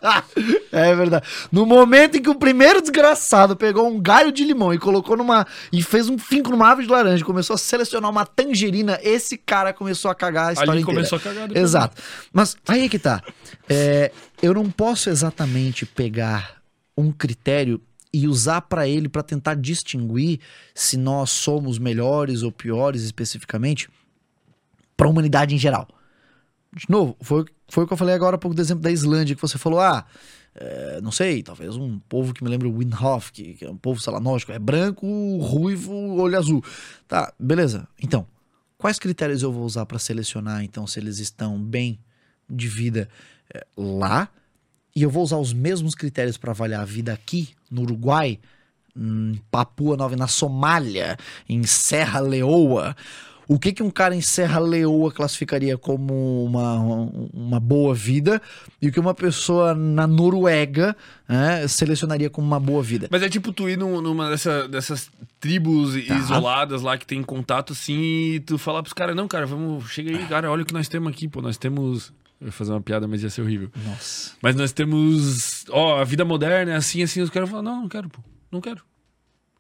É 0.71 0.95
verdade. 0.95 1.25
No 1.51 1.65
momento 1.65 2.17
em 2.17 2.21
que 2.21 2.29
o 2.29 2.35
primeiro 2.35 2.81
desgraçado 2.81 3.55
pegou 3.55 3.87
um 3.87 4.01
galho 4.01 4.31
de 4.31 4.43
limão 4.43 4.73
e 4.73 4.79
colocou 4.79 5.15
numa. 5.15 5.45
e 5.71 5.83
fez 5.83 6.09
um 6.09 6.17
finco 6.17 6.49
numa 6.49 6.67
árvore 6.67 6.87
de 6.87 6.91
laranja, 6.91 7.21
e 7.21 7.25
começou 7.25 7.53
a 7.53 7.57
selecionar 7.57 8.09
uma 8.09 8.25
tangerina, 8.25 8.99
esse 9.03 9.37
cara 9.37 9.71
começou 9.71 10.09
a 10.09 10.15
cagar 10.15 10.49
a 10.49 10.53
história 10.53 10.71
Ali 10.73 10.81
inteira. 10.81 10.97
começou 10.99 11.17
a 11.17 11.21
cagar 11.21 11.47
depois. 11.47 11.63
Exato. 11.63 12.01
Mas 12.33 12.57
aí 12.67 12.85
é 12.85 12.89
que 12.89 12.97
tá. 12.99 13.21
É, 13.69 14.11
eu 14.41 14.53
não 14.53 14.69
posso 14.69 15.09
exatamente 15.09 15.85
pegar 15.85 16.57
um 16.97 17.11
critério 17.11 17.79
e 18.11 18.27
usar 18.27 18.61
pra 18.61 18.87
ele 18.87 19.07
pra 19.07 19.23
tentar 19.23 19.55
distinguir 19.55 20.39
se 20.75 20.97
nós 20.97 21.29
somos 21.29 21.77
melhores 21.79 22.43
ou 22.43 22.51
piores 22.51 23.03
especificamente 23.03 23.89
pra 24.97 25.07
humanidade 25.07 25.55
em 25.55 25.57
geral. 25.57 25.87
De 26.75 26.85
novo, 26.89 27.15
foi, 27.21 27.45
foi 27.67 27.83
o 27.83 27.87
que 27.87 27.93
eu 27.93 27.97
falei 27.97 28.13
agora 28.13 28.35
há 28.35 28.39
pouco 28.39 28.55
do 28.55 28.61
exemplo 28.61 28.83
da 28.83 28.91
Islândia, 28.91 29.35
que 29.35 29.41
você 29.41 29.57
falou, 29.57 29.79
ah, 29.79 30.05
é, 30.55 31.01
não 31.01 31.11
sei, 31.11 31.41
talvez 31.41 31.75
um 31.75 31.99
povo 31.99 32.33
que 32.33 32.43
me 32.43 32.49
lembra 32.49 32.67
o 32.67 32.77
Windhof, 32.77 33.31
que, 33.31 33.55
que 33.55 33.65
é 33.65 33.69
um 33.69 33.77
povo, 33.77 33.99
sei 33.99 34.13
lá, 34.13 34.19
é 34.49 34.59
branco, 34.59 35.07
ruivo, 35.37 35.93
olho 36.15 36.37
azul. 36.37 36.63
Tá, 37.07 37.33
beleza. 37.39 37.87
Então, 38.01 38.27
quais 38.77 38.99
critérios 38.99 39.41
eu 39.41 39.51
vou 39.51 39.65
usar 39.65 39.85
pra 39.85 39.97
selecionar, 39.97 40.63
então, 40.63 40.85
se 40.85 40.99
eles 40.99 41.19
estão 41.19 41.59
bem 41.59 41.99
de 42.49 42.67
vida 42.67 43.09
é, 43.53 43.65
lá? 43.75 44.29
E 44.95 45.01
eu 45.01 45.09
vou 45.09 45.23
usar 45.23 45.37
os 45.37 45.51
mesmos 45.53 45.95
critérios 45.95 46.37
pra 46.37 46.51
avaliar 46.51 46.81
a 46.81 46.85
vida 46.85 47.11
aqui, 47.11 47.49
no 47.71 47.81
Uruguai, 47.81 48.39
em 48.95 49.41
Papua 49.49 49.97
Nova, 49.97 50.15
na 50.15 50.27
Somália, 50.27 51.17
em 51.49 51.63
Serra 51.63 52.19
Leoa. 52.19 52.95
O 53.47 53.59
que, 53.59 53.73
que 53.73 53.83
um 53.83 53.89
cara 53.89 54.15
em 54.15 54.21
Serra 54.21 54.59
Leoa 54.59 55.11
classificaria 55.11 55.77
como 55.77 56.45
uma, 56.45 56.75
uma 57.33 57.59
boa 57.59 57.93
vida 57.93 58.41
e 58.81 58.87
o 58.87 58.91
que 58.91 58.99
uma 58.99 59.13
pessoa 59.13 59.73
na 59.75 60.07
Noruega 60.07 60.95
né, 61.27 61.67
selecionaria 61.67 62.29
como 62.29 62.47
uma 62.47 62.59
boa 62.59 62.81
vida? 62.81 63.07
Mas 63.11 63.21
é 63.21 63.29
tipo 63.29 63.51
tu 63.51 63.67
ir 63.69 63.77
num- 63.77 64.01
numa 64.01 64.29
dessa- 64.29 64.67
dessas 64.67 65.09
tribos 65.39 65.93
Tá. 66.07 66.15
isoladas 66.17 66.81
lá 66.81 66.97
que 66.97 67.05
tem 67.05 67.21
contato 67.21 67.73
assim 67.73 67.99
e 68.35 68.39
tu 68.39 68.57
falar 68.57 68.81
pros 68.81 68.93
caras, 68.93 69.15
não, 69.15 69.27
cara, 69.27 69.45
vamos, 69.45 69.89
chega 69.91 70.11
aí, 70.11 70.25
cara, 70.27 70.49
olha 70.49 70.63
o 70.63 70.65
que 70.65 70.73
nós 70.73 70.87
temos 70.87 71.11
aqui, 71.11 71.27
pô, 71.27 71.41
nós 71.41 71.57
temos. 71.57 72.13
Eu 72.39 72.47
ia 72.47 72.51
fazer 72.51 72.71
uma 72.71 72.81
piada, 72.81 73.07
mas 73.07 73.23
ia 73.23 73.29
ser 73.29 73.41
horrível. 73.41 73.69
Nossa. 73.85 74.31
Mas 74.41 74.55
nós 74.55 74.71
temos. 74.73 75.63
Ó, 75.69 75.99
a 75.99 76.03
vida 76.03 76.25
moderna 76.25 76.73
é 76.73 76.75
assim, 76.75 77.01
assim. 77.01 77.21
Os 77.21 77.29
caras 77.29 77.49
falam, 77.49 77.63
não, 77.63 77.81
não 77.83 77.87
quero, 77.89 78.09
pô. 78.09 78.19
Não 78.51 78.59
quero. 78.59 78.81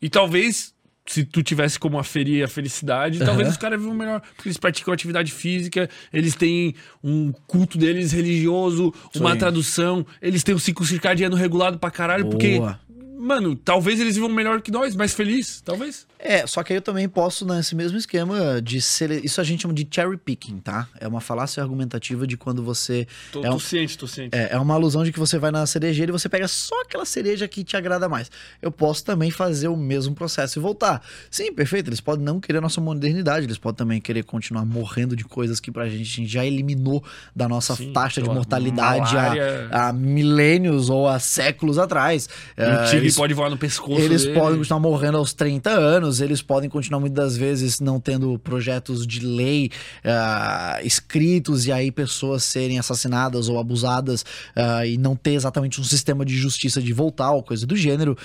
E 0.01 0.09
talvez, 0.09 0.73
se 1.05 1.23
tu 1.25 1.43
tivesse 1.43 1.77
como 1.77 1.99
aferir 1.99 2.43
a 2.43 2.47
felicidade, 2.47 3.19
talvez 3.19 3.49
os 3.49 3.57
caras 3.57 3.79
vivam 3.79 3.95
melhor. 3.95 4.21
Porque 4.35 4.47
eles 4.47 4.57
praticam 4.57 4.93
atividade 4.93 5.31
física, 5.31 5.89
eles 6.11 6.35
têm 6.35 6.75
um 7.03 7.31
culto 7.45 7.77
deles 7.77 8.11
religioso, 8.11 8.93
uma 9.15 9.33
Sim. 9.33 9.37
tradução, 9.37 10.05
eles 10.21 10.43
têm 10.43 10.55
um 10.55 10.59
ciclo 10.59 10.85
circadiano 10.85 11.35
regulado 11.35 11.77
pra 11.77 11.91
caralho, 11.91 12.29
porque. 12.29 12.57
Boa. 12.57 12.79
Mano, 13.19 13.55
talvez 13.55 14.01
eles 14.01 14.15
vivam 14.15 14.29
melhor 14.29 14.61
que 14.61 14.69
nós, 14.69 14.97
mais 14.97 15.13
felizes, 15.13 15.61
talvez. 15.61 16.05
É, 16.25 16.47
só 16.47 16.63
que 16.63 16.71
aí 16.71 16.77
eu 16.77 16.81
também 16.81 17.09
posso, 17.09 17.45
nesse 17.45 17.75
mesmo 17.75 17.97
esquema 17.97 18.61
de 18.61 18.81
sele... 18.81 19.19
Isso 19.23 19.41
a 19.41 19.43
gente 19.43 19.61
chama 19.63 19.73
de 19.73 19.85
cherry 19.91 20.15
picking, 20.17 20.57
tá? 20.59 20.87
É 20.99 21.05
uma 21.07 21.19
falácia 21.19 21.61
argumentativa 21.61 22.25
de 22.25 22.37
quando 22.37 22.63
você. 22.63 23.05
Tô, 23.31 23.43
É 23.43 23.49
um- 23.49 23.53
tô 23.53 23.59
ciente, 23.59 23.97
tô 23.97 24.07
ciente. 24.07 24.29
É, 24.33 24.53
é 24.53 24.57
uma 24.57 24.73
alusão 24.73 25.03
de 25.03 25.11
que 25.11 25.19
você 25.19 25.37
vai 25.37 25.51
na 25.51 25.65
cerejeira 25.65 26.11
e 26.11 26.13
você 26.13 26.29
pega 26.29 26.47
só 26.47 26.81
aquela 26.81 27.03
cereja 27.03 27.45
que 27.47 27.63
te 27.63 27.75
agrada 27.75 28.07
mais. 28.07 28.31
Eu 28.61 28.71
posso 28.71 29.03
também 29.03 29.31
fazer 29.31 29.67
o 29.67 29.75
mesmo 29.75 30.15
processo 30.15 30.57
e 30.57 30.61
voltar. 30.61 31.01
Sim, 31.29 31.51
perfeito. 31.53 31.89
Eles 31.89 31.99
podem 31.99 32.23
não 32.23 32.39
querer 32.39 32.59
a 32.59 32.61
nossa 32.61 32.79
modernidade, 32.79 33.45
eles 33.45 33.57
podem 33.57 33.75
também 33.77 33.99
querer 33.99 34.23
continuar 34.23 34.63
morrendo 34.65 35.15
de 35.17 35.25
coisas 35.25 35.59
que 35.59 35.71
pra 35.71 35.89
gente 35.89 36.01
a 36.01 36.05
gente 36.21 36.27
já 36.31 36.45
eliminou 36.45 37.03
da 37.35 37.49
nossa 37.49 37.75
Sim, 37.75 37.91
taxa 37.91 38.21
de 38.21 38.29
mortalidade 38.29 39.13
malária. 39.13 39.67
há, 39.71 39.89
há 39.89 39.93
milênios 39.93 40.89
ou 40.89 41.07
há 41.07 41.19
séculos 41.19 41.77
atrás. 41.77 42.29
E 42.57 42.61
o 42.61 42.63
É, 42.63 42.83
tigre 42.85 42.97
eles 43.05 43.15
pode 43.15 43.33
voar 43.33 43.49
no 43.49 43.57
pescoço. 43.57 43.99
eles 43.99 44.23
dele. 44.23 44.39
podem 44.39 44.57
continuar 44.59 44.79
morrendo 44.79 45.17
aos 45.17 45.33
30 45.33 45.69
anos, 45.71 46.12
eles 46.19 46.41
podem 46.41 46.69
continuar 46.69 46.99
muitas 46.99 47.23
das 47.23 47.37
vezes 47.37 47.79
não 47.79 47.99
tendo 47.99 48.37
projetos 48.39 49.05
de 49.05 49.19
lei 49.19 49.71
ah, 50.03 50.79
escritos 50.83 51.65
e 51.65 51.71
aí 51.71 51.91
pessoas 51.91 52.43
serem 52.43 52.79
assassinadas 52.79 53.49
ou 53.49 53.59
abusadas 53.59 54.25
ah, 54.55 54.85
e 54.85 54.97
não 54.97 55.15
ter 55.15 55.33
exatamente 55.33 55.79
um 55.79 55.83
sistema 55.83 56.25
de 56.25 56.35
justiça 56.35 56.81
de 56.81 56.93
voltar 56.93 57.31
ou 57.31 57.43
coisa 57.43 57.65
do 57.65 57.75
gênero. 57.75 58.17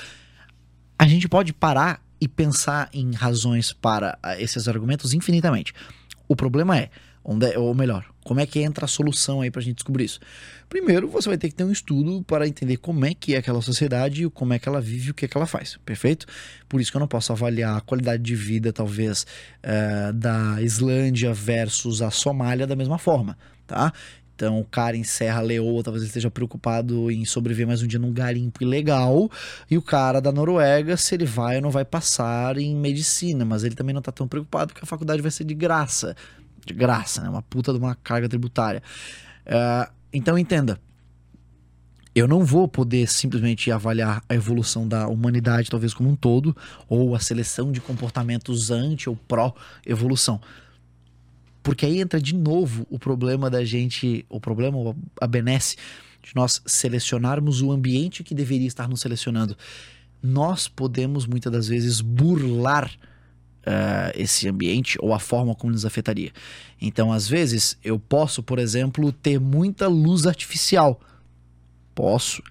A 0.99 1.07
gente 1.07 1.29
pode 1.29 1.53
parar 1.53 2.03
e 2.21 2.27
pensar 2.27 2.89
em 2.93 3.13
razões 3.13 3.73
para 3.73 4.19
ah, 4.23 4.41
esses 4.41 4.67
argumentos 4.69 5.15
infinitamente. 5.15 5.73
O 6.27 6.37
problema 6.37 6.77
é, 6.77 6.91
onde 7.31 7.53
é, 7.53 7.59
ou 7.59 7.75
melhor, 7.75 8.07
como 8.25 8.41
é 8.41 8.47
que 8.47 8.59
entra 8.61 8.87
a 8.87 8.89
solução 8.89 9.43
aí 9.43 9.51
pra 9.51 9.61
gente 9.61 9.77
descobrir 9.77 10.05
isso? 10.05 10.19
Primeiro, 10.67 11.09
você 11.09 11.29
vai 11.29 11.37
ter 11.37 11.51
que 11.51 11.55
ter 11.55 11.65
um 11.65 11.71
estudo 11.71 12.23
para 12.23 12.49
entender 12.49 12.79
como 12.79 13.05
é 13.05 13.13
que 13.13 13.35
é 13.35 13.39
aquela 13.39 13.61
sociedade, 13.61 14.29
como 14.31 14.55
é 14.55 14.59
que 14.59 14.67
ela 14.67 14.81
vive 14.81 15.11
o 15.11 15.15
que, 15.15 15.27
é 15.27 15.29
que 15.29 15.37
ela 15.37 15.47
faz, 15.47 15.79
perfeito? 15.85 16.27
Por 16.67 16.81
isso 16.81 16.91
que 16.91 16.97
eu 16.97 17.01
não 17.01 17.07
posso 17.07 17.31
avaliar 17.31 17.77
a 17.77 17.81
qualidade 17.83 18.23
de 18.23 18.35
vida, 18.35 18.73
talvez, 18.73 19.27
eh, 19.63 20.13
da 20.15 20.63
Islândia 20.63 21.35
versus 21.35 22.01
a 22.01 22.11
Somália 22.11 22.67
da 22.67 22.75
mesma 22.75 22.97
forma, 22.97 23.37
tá? 23.67 23.93
Então, 24.39 24.61
o 24.61 24.65
cara 24.65 24.97
em 24.97 25.03
Serra 25.03 25.41
Leoa 25.41 25.83
talvez 25.83 26.01
ele 26.01 26.11
esteja 26.11 26.31
preocupado 26.31 27.11
em 27.11 27.25
sobreviver 27.25 27.67
mais 27.67 27.83
um 27.83 27.89
dia 27.89 27.99
num 27.99 28.13
garimpo 28.13 28.63
ilegal. 28.63 29.29
E 29.69 29.77
o 29.77 29.83
cara 29.83 30.21
da 30.21 30.31
Noruega, 30.31 30.97
se 30.97 31.17
ele 31.17 31.25
vai 31.25 31.57
ou 31.57 31.63
não 31.63 31.71
vai 31.73 31.85
passar 31.85 32.57
em 32.57 32.73
medicina. 32.77 33.45
Mas 33.45 33.65
ele 33.65 33.75
também 33.75 33.93
não 33.93 34.01
tá 34.01 34.13
tão 34.13 34.29
preocupado 34.29 34.73
porque 34.73 34.85
a 34.85 34.87
faculdade 34.87 35.21
vai 35.21 35.33
ser 35.33 35.43
de 35.43 35.55
graça. 35.55 36.15
De 36.69 36.75
graça, 36.75 37.23
né? 37.23 37.31
Uma 37.31 37.41
puta 37.41 37.73
de 37.73 37.79
uma 37.79 37.95
carga 37.95 38.29
tributária. 38.29 38.83
Ah, 39.47 39.91
então, 40.13 40.37
entenda. 40.39 40.79
Eu 42.15 42.29
não 42.29 42.45
vou 42.45 42.69
poder 42.69 43.09
simplesmente 43.09 43.71
avaliar 43.71 44.23
a 44.29 44.35
evolução 44.35 44.87
da 44.87 45.09
humanidade, 45.09 45.71
talvez 45.71 45.95
como 45.95 46.11
um 46.11 46.17
todo, 46.17 46.55
ou 46.89 47.15
a 47.15 47.21
seleção 47.21 47.73
de 47.73 47.81
comportamentos 47.81 48.71
anti 48.71 49.09
ou 49.09 49.17
pró-evolução. 49.17 50.41
Porque 51.63 51.87
aí 51.87 52.01
entra 52.01 52.21
de 52.21 52.35
novo 52.35 52.87
o 52.91 52.99
problema 52.99 53.49
da 53.49 53.65
gente, 53.65 54.27
o 54.29 54.39
problema, 54.39 54.95
a 55.21 55.27
benesse, 55.27 55.77
de 56.23 56.35
nós 56.35 56.61
selecionarmos 56.67 57.63
o 57.63 57.73
ambiente 57.73 58.23
que 58.23 58.35
deveria 58.35 58.67
estar 58.67 58.89
nos 58.89 59.01
selecionando. 59.01 59.57
Nós 60.23 60.69
podemos 60.69 61.25
muitas 61.27 61.51
das 61.51 61.69
vezes 61.69 62.03
burlar 62.03 62.91
uh, 63.67 64.13
esse 64.15 64.49
ambiente 64.49 64.99
ou 65.01 65.13
a 65.13 65.19
forma 65.19 65.55
como 65.55 65.73
nos 65.73 65.85
afetaria. 65.85 66.33
Então, 66.81 67.13
às 67.13 67.29
vezes, 67.29 67.77
eu 67.83 67.99
posso, 67.99 68.43
por 68.43 68.59
exemplo, 68.59 69.13
ter 69.13 69.41
muita 69.41 69.89
luz 69.89 70.27
artificial. 70.27 71.01
Posso. 71.95 72.43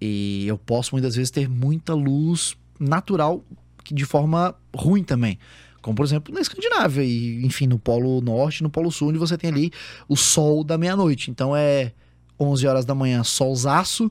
E 0.00 0.46
eu 0.46 0.58
posso 0.58 0.94
muitas 0.94 1.16
vezes 1.16 1.30
ter 1.30 1.48
muita 1.48 1.94
luz 1.94 2.56
natural 2.78 3.42
de 3.84 4.04
forma 4.04 4.54
ruim 4.74 5.02
também. 5.02 5.38
Como, 5.80 5.94
por 5.94 6.04
exemplo, 6.04 6.34
na 6.34 6.40
Escandinávia 6.40 7.04
e, 7.04 7.44
enfim, 7.46 7.66
no 7.66 7.78
Polo 7.78 8.20
Norte, 8.20 8.62
no 8.62 8.68
Polo 8.68 8.90
Sul, 8.90 9.08
onde 9.08 9.18
você 9.18 9.38
tem 9.38 9.50
ali 9.50 9.72
o 10.08 10.16
sol 10.16 10.64
da 10.64 10.76
meia-noite. 10.76 11.30
Então 11.30 11.54
é 11.54 11.92
11 12.38 12.66
horas 12.66 12.84
da 12.84 12.94
manhã, 12.94 13.22
solzaço, 13.22 14.10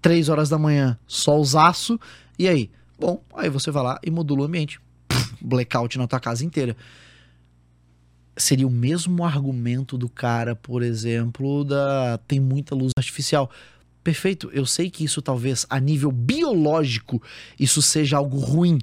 3 0.00 0.28
horas 0.28 0.48
da 0.48 0.58
manhã, 0.58 0.98
solzaço, 1.06 1.98
e 2.38 2.48
aí? 2.48 2.70
Bom, 2.98 3.22
aí 3.34 3.50
você 3.50 3.70
vai 3.70 3.82
lá 3.82 3.98
e 4.04 4.10
modula 4.10 4.42
o 4.42 4.44
ambiente. 4.44 4.80
Blackout 5.44 5.98
na 5.98 6.06
tua 6.06 6.18
casa 6.18 6.44
inteira. 6.44 6.76
Seria 8.36 8.66
o 8.66 8.70
mesmo 8.70 9.24
argumento 9.24 9.96
do 9.96 10.08
cara, 10.08 10.56
por 10.56 10.82
exemplo, 10.82 11.64
da 11.64 12.18
tem 12.26 12.40
muita 12.40 12.74
luz 12.74 12.90
artificial. 12.96 13.50
Perfeito, 14.02 14.50
eu 14.52 14.66
sei 14.66 14.90
que 14.90 15.04
isso 15.04 15.22
talvez 15.22 15.64
a 15.70 15.78
nível 15.78 16.10
biológico 16.10 17.22
isso 17.58 17.80
seja 17.80 18.16
algo 18.16 18.38
ruim, 18.38 18.78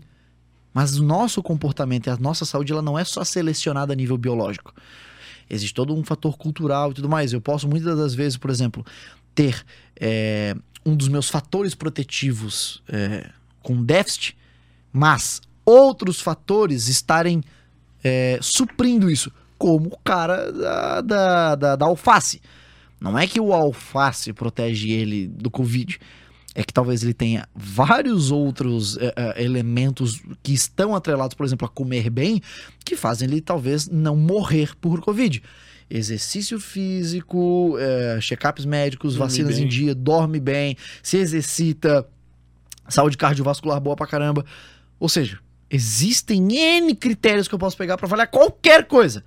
mas 0.73 0.97
o 0.97 1.03
nosso 1.03 1.43
comportamento 1.43 2.07
e 2.07 2.09
a 2.09 2.17
nossa 2.17 2.45
saúde 2.45 2.71
ela 2.71 2.81
não 2.81 2.97
é 2.97 3.03
só 3.03 3.23
selecionada 3.23 3.91
a 3.91 3.95
nível 3.95 4.17
biológico. 4.17 4.73
Existe 5.49 5.73
todo 5.73 5.93
um 5.93 6.03
fator 6.03 6.37
cultural 6.37 6.91
e 6.91 6.93
tudo 6.93 7.09
mais. 7.09 7.33
Eu 7.33 7.41
posso 7.41 7.67
muitas 7.67 7.97
das 7.97 8.15
vezes, 8.15 8.37
por 8.37 8.49
exemplo, 8.49 8.85
ter 9.35 9.65
é, 9.99 10.55
um 10.85 10.95
dos 10.95 11.09
meus 11.09 11.29
fatores 11.29 11.75
protetivos 11.75 12.81
é, 12.87 13.29
com 13.61 13.83
déficit, 13.83 14.37
mas 14.93 15.41
outros 15.71 16.19
fatores 16.19 16.87
estarem 16.87 17.41
é, 18.03 18.39
suprindo 18.41 19.09
isso, 19.09 19.31
como 19.57 19.89
o 19.89 19.97
cara 20.03 20.51
da, 20.51 21.01
da, 21.01 21.55
da, 21.55 21.75
da 21.75 21.85
alface. 21.85 22.41
Não 22.99 23.17
é 23.17 23.25
que 23.25 23.39
o 23.39 23.53
alface 23.53 24.33
protege 24.33 24.91
ele 24.91 25.27
do 25.27 25.49
Covid 25.49 25.99
é 26.53 26.63
que 26.63 26.73
talvez 26.73 27.01
ele 27.01 27.13
tenha 27.13 27.47
vários 27.55 28.29
outros 28.29 28.95
uh, 28.95 28.99
elementos 29.37 30.21
que 30.43 30.53
estão 30.53 30.95
atrelados, 30.95 31.33
por 31.33 31.45
exemplo, 31.45 31.65
a 31.65 31.69
comer 31.69 32.09
bem, 32.09 32.41
que 32.83 32.95
fazem 32.95 33.27
ele 33.27 33.41
talvez 33.41 33.87
não 33.87 34.15
morrer 34.15 34.75
por 34.75 34.99
Covid. 35.01 35.41
Exercício 35.89 36.59
físico, 36.59 37.75
uh, 37.75 38.19
check-ups 38.21 38.65
médicos, 38.65 39.15
dorme 39.15 39.29
vacinas 39.29 39.55
bem. 39.55 39.65
em 39.65 39.67
dia, 39.67 39.95
dorme 39.95 40.39
bem, 40.39 40.75
se 41.01 41.17
exercita, 41.17 42.05
saúde 42.87 43.17
cardiovascular 43.17 43.79
boa 43.79 43.95
pra 43.95 44.07
caramba. 44.07 44.45
Ou 44.99 45.07
seja, 45.07 45.39
existem 45.71 46.53
N 46.53 46.93
critérios 46.93 47.47
que 47.47 47.55
eu 47.55 47.59
posso 47.59 47.77
pegar 47.77 47.97
para 47.97 48.05
avaliar 48.05 48.27
qualquer 48.27 48.85
coisa. 48.85 49.23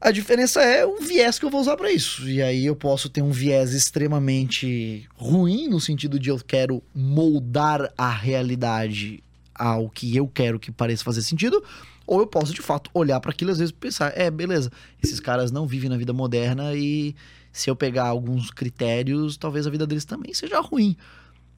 A 0.00 0.12
diferença 0.12 0.62
é 0.62 0.86
o 0.86 0.98
viés 0.98 1.38
que 1.38 1.44
eu 1.44 1.50
vou 1.50 1.60
usar 1.60 1.76
para 1.76 1.90
isso. 1.90 2.28
E 2.28 2.40
aí 2.40 2.66
eu 2.66 2.76
posso 2.76 3.08
ter 3.08 3.22
um 3.22 3.32
viés 3.32 3.72
extremamente 3.72 5.08
ruim, 5.16 5.66
no 5.66 5.80
sentido 5.80 6.20
de 6.20 6.28
eu 6.28 6.38
quero 6.38 6.82
moldar 6.94 7.92
a 7.98 8.10
realidade 8.10 9.24
ao 9.52 9.90
que 9.90 10.14
eu 10.14 10.28
quero 10.28 10.60
que 10.60 10.70
pareça 10.70 11.02
fazer 11.02 11.22
sentido, 11.22 11.64
ou 12.06 12.20
eu 12.20 12.26
posso 12.28 12.54
de 12.54 12.62
fato 12.62 12.90
olhar 12.94 13.18
para 13.18 13.32
aquilo 13.32 13.50
às 13.50 13.58
vezes 13.58 13.72
pensar, 13.72 14.12
é, 14.16 14.30
beleza, 14.30 14.70
esses 15.02 15.18
caras 15.18 15.50
não 15.50 15.66
vivem 15.66 15.90
na 15.90 15.96
vida 15.96 16.12
moderna 16.12 16.74
e 16.74 17.16
se 17.52 17.68
eu 17.68 17.74
pegar 17.74 18.06
alguns 18.06 18.52
critérios, 18.52 19.36
talvez 19.36 19.66
a 19.66 19.70
vida 19.70 19.84
deles 19.84 20.04
também 20.04 20.32
seja 20.32 20.60
ruim. 20.60 20.96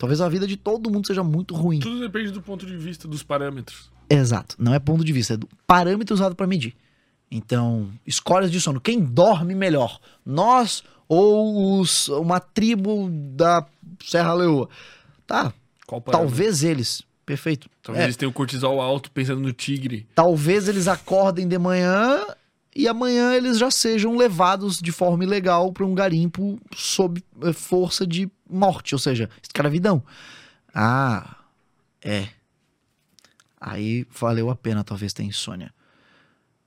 Talvez 0.01 0.23
a 0.23 0.31
vida 0.31 0.47
de 0.47 0.57
todo 0.57 0.91
mundo 0.91 1.07
seja 1.07 1.23
muito 1.23 1.55
ruim. 1.55 1.79
Tudo 1.79 2.01
depende 2.01 2.31
do 2.31 2.41
ponto 2.41 2.65
de 2.65 2.75
vista 2.75 3.07
dos 3.07 3.23
parâmetros. 3.23 3.91
Exato, 4.09 4.57
não 4.59 4.73
é 4.73 4.79
ponto 4.79 5.05
de 5.05 5.13
vista, 5.13 5.35
é 5.35 5.37
do 5.37 5.47
parâmetro 5.67 6.15
usado 6.15 6.35
para 6.35 6.47
medir. 6.47 6.75
Então, 7.31 7.91
escolhas 8.07 8.51
de 8.51 8.59
sono. 8.59 8.81
Quem 8.81 8.99
dorme 8.99 9.55
melhor? 9.55 10.01
Nós 10.25 10.83
ou 11.07 11.79
os, 11.79 12.09
uma 12.09 12.41
tribo 12.41 13.11
da 13.11 13.67
Serra 14.03 14.33
Leoa? 14.33 14.71
Tá. 15.27 15.53
Talvez 16.11 16.65
eles. 16.65 17.03
Perfeito. 17.27 17.69
Talvez 17.83 18.03
é. 18.03 18.07
eles 18.07 18.17
tenham 18.17 18.33
cortisol 18.33 18.81
alto 18.81 19.11
pensando 19.11 19.43
no 19.43 19.53
tigre. 19.53 20.07
Talvez 20.15 20.67
eles 20.67 20.89
acordem 20.89 21.47
de 21.47 21.59
manhã 21.59 22.25
e 22.75 22.89
amanhã 22.89 23.35
eles 23.35 23.59
já 23.59 23.71
sejam 23.71 24.17
levados 24.17 24.79
de 24.79 24.93
forma 24.93 25.25
ilegal 25.25 25.71
para 25.75 25.85
um 25.85 25.95
garimpo 25.95 26.59
sob 26.75 27.23
eh, 27.43 27.53
força 27.53 28.07
de 28.07 28.31
morte, 28.51 28.95
ou 28.95 28.99
seja, 28.99 29.29
escravidão. 29.43 30.03
Ah, 30.75 31.37
é. 32.03 32.29
Aí 33.61 34.07
valeu 34.19 34.51
a 34.51 34.57
pena 34.57 34.83
talvez 34.83 35.13
ter 35.13 35.23
insônia. 35.23 35.73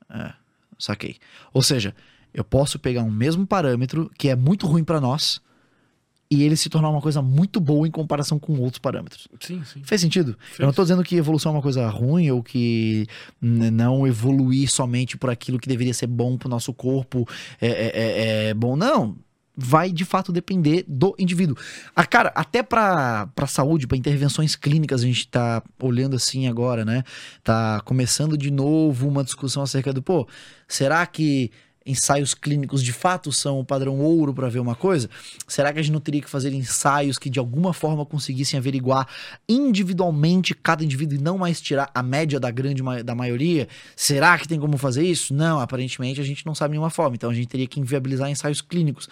É. 0.10 0.34
Saquei. 0.78 1.18
Ou 1.54 1.62
seja, 1.62 1.96
eu 2.34 2.44
posso 2.44 2.78
pegar 2.78 3.04
um 3.04 3.12
mesmo 3.12 3.48
parâmetro 3.48 4.12
que 4.18 4.30
é 4.30 4.36
muito 4.36 4.68
ruim 4.68 4.84
para 4.84 5.00
nós 5.00 5.42
e 6.30 6.44
ele 6.44 6.58
se 6.58 6.70
tornar 6.70 6.90
uma 6.90 7.02
coisa 7.02 7.22
muito 7.22 7.60
boa 7.60 7.88
em 7.88 7.92
comparação 7.92 8.40
com 8.40 8.58
outros 8.60 8.80
parâmetros. 8.80 9.28
Sim, 9.40 9.64
sim. 9.64 9.84
Fez 9.84 10.02
sentido? 10.02 10.36
Fez. 10.40 10.60
Eu 10.60 10.66
não 10.66 10.74
tô 10.74 10.82
dizendo 10.82 11.04
que 11.04 11.16
evolução 11.16 11.52
é 11.52 11.56
uma 11.56 11.62
coisa 11.62 11.88
ruim 11.90 12.32
ou 12.32 12.42
que 12.42 13.06
não 13.40 14.08
evoluir 14.08 14.70
somente 14.70 15.18
por 15.18 15.30
aquilo 15.30 15.60
que 15.60 15.68
deveria 15.68 15.94
ser 15.94 16.08
bom 16.08 16.38
pro 16.38 16.50
nosso 16.50 16.74
corpo 16.74 17.28
é, 17.62 17.68
é, 17.68 17.92
é, 17.94 18.48
é 18.50 18.54
bom. 18.54 18.76
Não 18.76 19.16
vai 19.56 19.92
de 19.92 20.04
fato 20.04 20.32
depender 20.32 20.84
do 20.88 21.16
indivíduo. 21.18 21.56
A 21.96 22.06
cara, 22.06 22.32
até 22.36 22.64
para 22.64 23.28
saúde, 23.48 23.88
para 23.88 23.98
intervenções 23.98 24.56
clínicas, 24.56 25.02
a 25.02 25.06
gente 25.06 25.28
tá 25.28 25.62
olhando 25.80 26.16
assim 26.16 26.48
agora, 26.48 26.84
né? 26.84 27.04
Tá 27.44 27.82
começando 27.82 28.38
de 28.38 28.50
novo 28.50 29.08
uma 29.08 29.24
discussão 29.24 29.64
acerca 29.64 29.94
do, 29.94 30.02
pô, 30.02 30.28
será 30.68 31.06
que 31.06 31.52
ensaios 31.86 32.34
clínicos 32.34 32.82
de 32.82 32.94
fato 32.94 33.32
são 33.32 33.60
o 33.60 33.66
padrão 33.66 34.00
ouro 34.00 34.34
para 34.34 34.50
ver 34.50 34.60
uma 34.60 34.76
coisa? 34.76 35.10
Será 35.48 35.72
que 35.74 35.80
a 35.80 35.82
gente 35.82 35.92
não 35.92 36.00
teria 36.00 36.22
que 36.22 36.30
fazer 36.30 36.54
ensaios 36.54 37.18
que 37.18 37.30
de 37.30 37.40
alguma 37.40 37.74
forma 37.74 38.06
conseguissem 38.06 38.58
averiguar 38.58 39.08
individualmente 39.48 40.54
cada 40.54 40.84
indivíduo 40.84 41.18
e 41.18 41.22
não 41.22 41.38
mais 41.38 41.62
tirar 41.62 41.90
a 41.94 42.02
média 42.02 42.40
da 42.40 42.50
grande 42.50 42.82
da 43.04 43.14
maioria? 43.14 43.68
Será 43.96 44.38
que 44.38 44.48
tem 44.48 44.60
como 44.60 44.78
fazer 44.78 45.04
isso? 45.04 45.34
Não, 45.34 45.60
aparentemente 45.60 46.22
a 46.22 46.24
gente 46.24 46.46
não 46.46 46.56
sabe 46.56 46.72
nenhuma 46.72 46.90
forma. 46.90 47.16
Então 47.16 47.30
a 47.30 47.34
gente 47.34 47.48
teria 47.48 47.68
que 47.68 47.80
inviabilizar 47.80 48.30
ensaios 48.30 48.62
clínicos. 48.62 49.10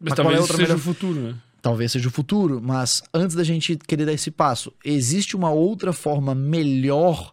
Mas, 0.00 0.10
mas 0.10 0.14
talvez 0.14 0.40
é 0.40 0.46
seja 0.46 0.58
melhor... 0.58 0.76
o 0.76 0.80
futuro, 0.80 1.20
né? 1.20 1.34
Talvez 1.60 1.92
seja 1.92 2.08
o 2.08 2.10
futuro, 2.10 2.60
mas 2.62 3.02
antes 3.12 3.34
da 3.34 3.42
gente 3.42 3.76
querer 3.76 4.06
dar 4.06 4.12
esse 4.12 4.30
passo, 4.30 4.72
existe 4.84 5.34
uma 5.34 5.50
outra 5.50 5.92
forma 5.92 6.34
melhor 6.34 7.32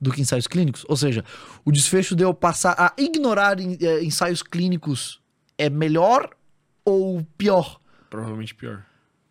do 0.00 0.10
que 0.10 0.20
ensaios 0.20 0.46
clínicos? 0.46 0.84
Ou 0.88 0.96
seja, 0.96 1.24
o 1.64 1.70
desfecho 1.70 2.16
de 2.16 2.22
eu 2.22 2.32
passar 2.32 2.74
a 2.78 2.92
ignorar 2.96 3.58
é, 3.60 4.02
ensaios 4.02 4.42
clínicos 4.42 5.20
é 5.58 5.68
melhor 5.68 6.30
ou 6.84 7.24
pior? 7.36 7.78
Provavelmente 8.08 8.54
pior. 8.54 8.84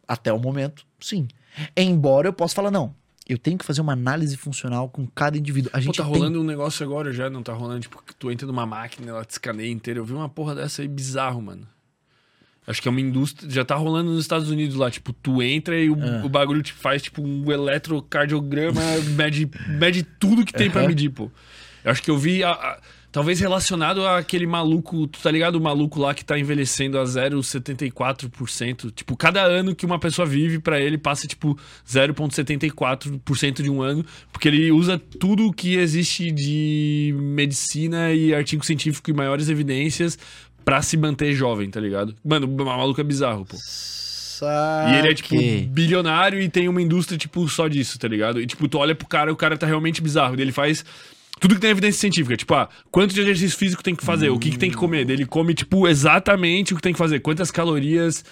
Até 0.08 0.32
o 0.32 0.40
momento, 0.40 0.86
sim. 1.00 1.28
Embora 1.76 2.28
eu 2.28 2.34
possa 2.34 2.54
falar, 2.54 2.70
não, 2.70 2.94
eu 3.28 3.40
tenho 3.40 3.58
que 3.58 3.66
fazer 3.66 3.82
uma 3.82 3.94
análise 3.94 4.38
funcional 4.38 4.90
com 4.90 5.08
cada 5.08 5.38
indivíduo. 5.38 5.72
A 5.74 5.80
gente 5.80 5.98
Pô, 5.98 6.04
tá 6.04 6.08
rolando 6.08 6.34
tem... 6.34 6.42
um 6.42 6.44
negócio 6.44 6.86
agora 6.86 7.12
já, 7.12 7.30
não 7.30 7.42
tá 7.42 7.54
rolando? 7.54 7.82
Tipo, 7.82 8.04
que 8.04 8.14
tu 8.14 8.30
entra 8.30 8.46
numa 8.46 8.66
máquina, 8.66 9.10
ela 9.10 9.26
te 9.26 9.32
escaneia 9.32 9.72
inteira. 9.72 10.00
Eu 10.00 10.06
vi 10.06 10.14
uma 10.14 10.30
porra 10.30 10.54
dessa 10.54 10.84
aí 10.84 10.88
bizarro, 10.88 11.42
mano. 11.42 11.68
Acho 12.68 12.82
que 12.82 12.88
é 12.88 12.92
uma 12.92 13.02
indústria. 13.02 13.50
Já 13.50 13.64
tá 13.64 13.76
rolando 13.76 14.12
nos 14.12 14.22
Estados 14.22 14.50
Unidos 14.50 14.76
lá. 14.76 14.90
Tipo, 14.90 15.14
tu 15.14 15.42
entra 15.42 15.80
e 15.80 15.90
o, 15.90 16.04
é. 16.04 16.24
o 16.24 16.30
bagulho 16.30 16.64
te 16.64 16.74
faz, 16.74 17.02
tipo, 17.02 17.22
um 17.22 17.52
eletrocardiograma, 17.52 18.82
mede, 19.16 19.50
mede 19.68 20.04
tudo 20.04 20.46
que 20.46 20.54
tem 20.54 20.68
uhum. 20.68 20.74
para 20.74 20.88
medir, 20.88 21.10
pô. 21.10 21.30
Eu 21.84 21.92
acho 21.92 22.02
que 22.02 22.10
eu 22.10 22.18
vi. 22.18 22.44
A, 22.44 22.52
a, 22.52 22.80
talvez 23.16 23.40
relacionado 23.40 24.06
àquele 24.06 24.46
maluco. 24.46 25.08
Tu 25.08 25.22
tá 25.22 25.32
ligado? 25.32 25.56
O 25.56 25.62
maluco 25.62 26.02
lá 26.02 26.14
que 26.14 26.26
tá 26.26 26.38
envelhecendo 26.38 27.00
a 27.00 27.04
0,74%. 27.06 28.92
Tipo, 28.92 29.16
cada 29.16 29.42
ano 29.44 29.74
que 29.74 29.86
uma 29.86 29.98
pessoa 29.98 30.26
vive, 30.26 30.60
para 30.60 30.82
ele 30.82 30.98
passa, 30.98 31.26
tipo, 31.26 31.58
0,74% 31.88 33.62
de 33.62 33.70
um 33.70 33.82
ano. 33.82 34.04
Porque 34.34 34.50
ele 34.50 34.70
usa 34.70 35.00
tudo 35.00 35.54
que 35.54 35.76
existe 35.78 36.30
de 36.30 37.16
medicina 37.18 38.12
e 38.12 38.36
artigo 38.36 38.66
científico 38.66 39.10
e 39.10 39.14
maiores 39.14 39.48
evidências 39.48 40.20
pra 40.66 40.82
se 40.82 40.98
manter 40.98 41.32
jovem, 41.34 41.70
tá 41.70 41.80
ligado? 41.80 42.16
Mano, 42.26 42.48
o 42.48 42.66
maluco 42.66 43.00
é 43.00 43.04
bizarro, 43.04 43.46
pô. 43.46 43.56
Saque. 43.58 44.92
E 44.92 44.98
ele 44.98 45.08
é, 45.10 45.14
tipo, 45.14 45.36
bilionário 45.70 46.42
e 46.42 46.50
tem 46.50 46.68
uma 46.68 46.82
indústria, 46.82 47.18
tipo, 47.18 47.48
só 47.48 47.68
disso, 47.68 47.98
tá 47.98 48.08
ligado? 48.08 48.42
E, 48.42 48.48
tipo, 48.48 48.68
tu 48.68 48.78
olha 48.80 48.96
pro 48.96 49.08
cara, 49.08 49.32
o 49.32 49.36
cara 49.36 49.58
tá 49.58 49.66
realmente 49.66 50.02
bizarro. 50.02 50.36
Ele 50.38 50.52
faz 50.52 50.84
tudo 51.40 51.56
que 51.56 51.62
tem 51.62 51.70
evidência 51.70 52.00
científica. 52.02 52.36
Tipo, 52.36 52.56
ah, 52.56 52.70
quanto 52.92 53.14
de 53.14 53.22
exercício 53.22 53.58
físico 53.58 53.84
tem 53.84 53.96
que 53.96 54.04
fazer? 54.04 54.30
Hum. 54.30 54.36
O 54.36 54.40
que, 54.40 54.52
que 54.52 54.58
tem 54.58 54.72
que 54.72 54.76
comer? 54.76 55.10
Ele 55.10 55.26
come, 55.26 55.54
tipo, 55.54 55.88
exatamente 55.88 56.74
o 56.74 56.76
que 56.76 56.82
tem 56.82 56.92
que 56.92 57.00
fazer. 57.00 57.20
Quantas 57.20 57.52
calorias 57.52 58.26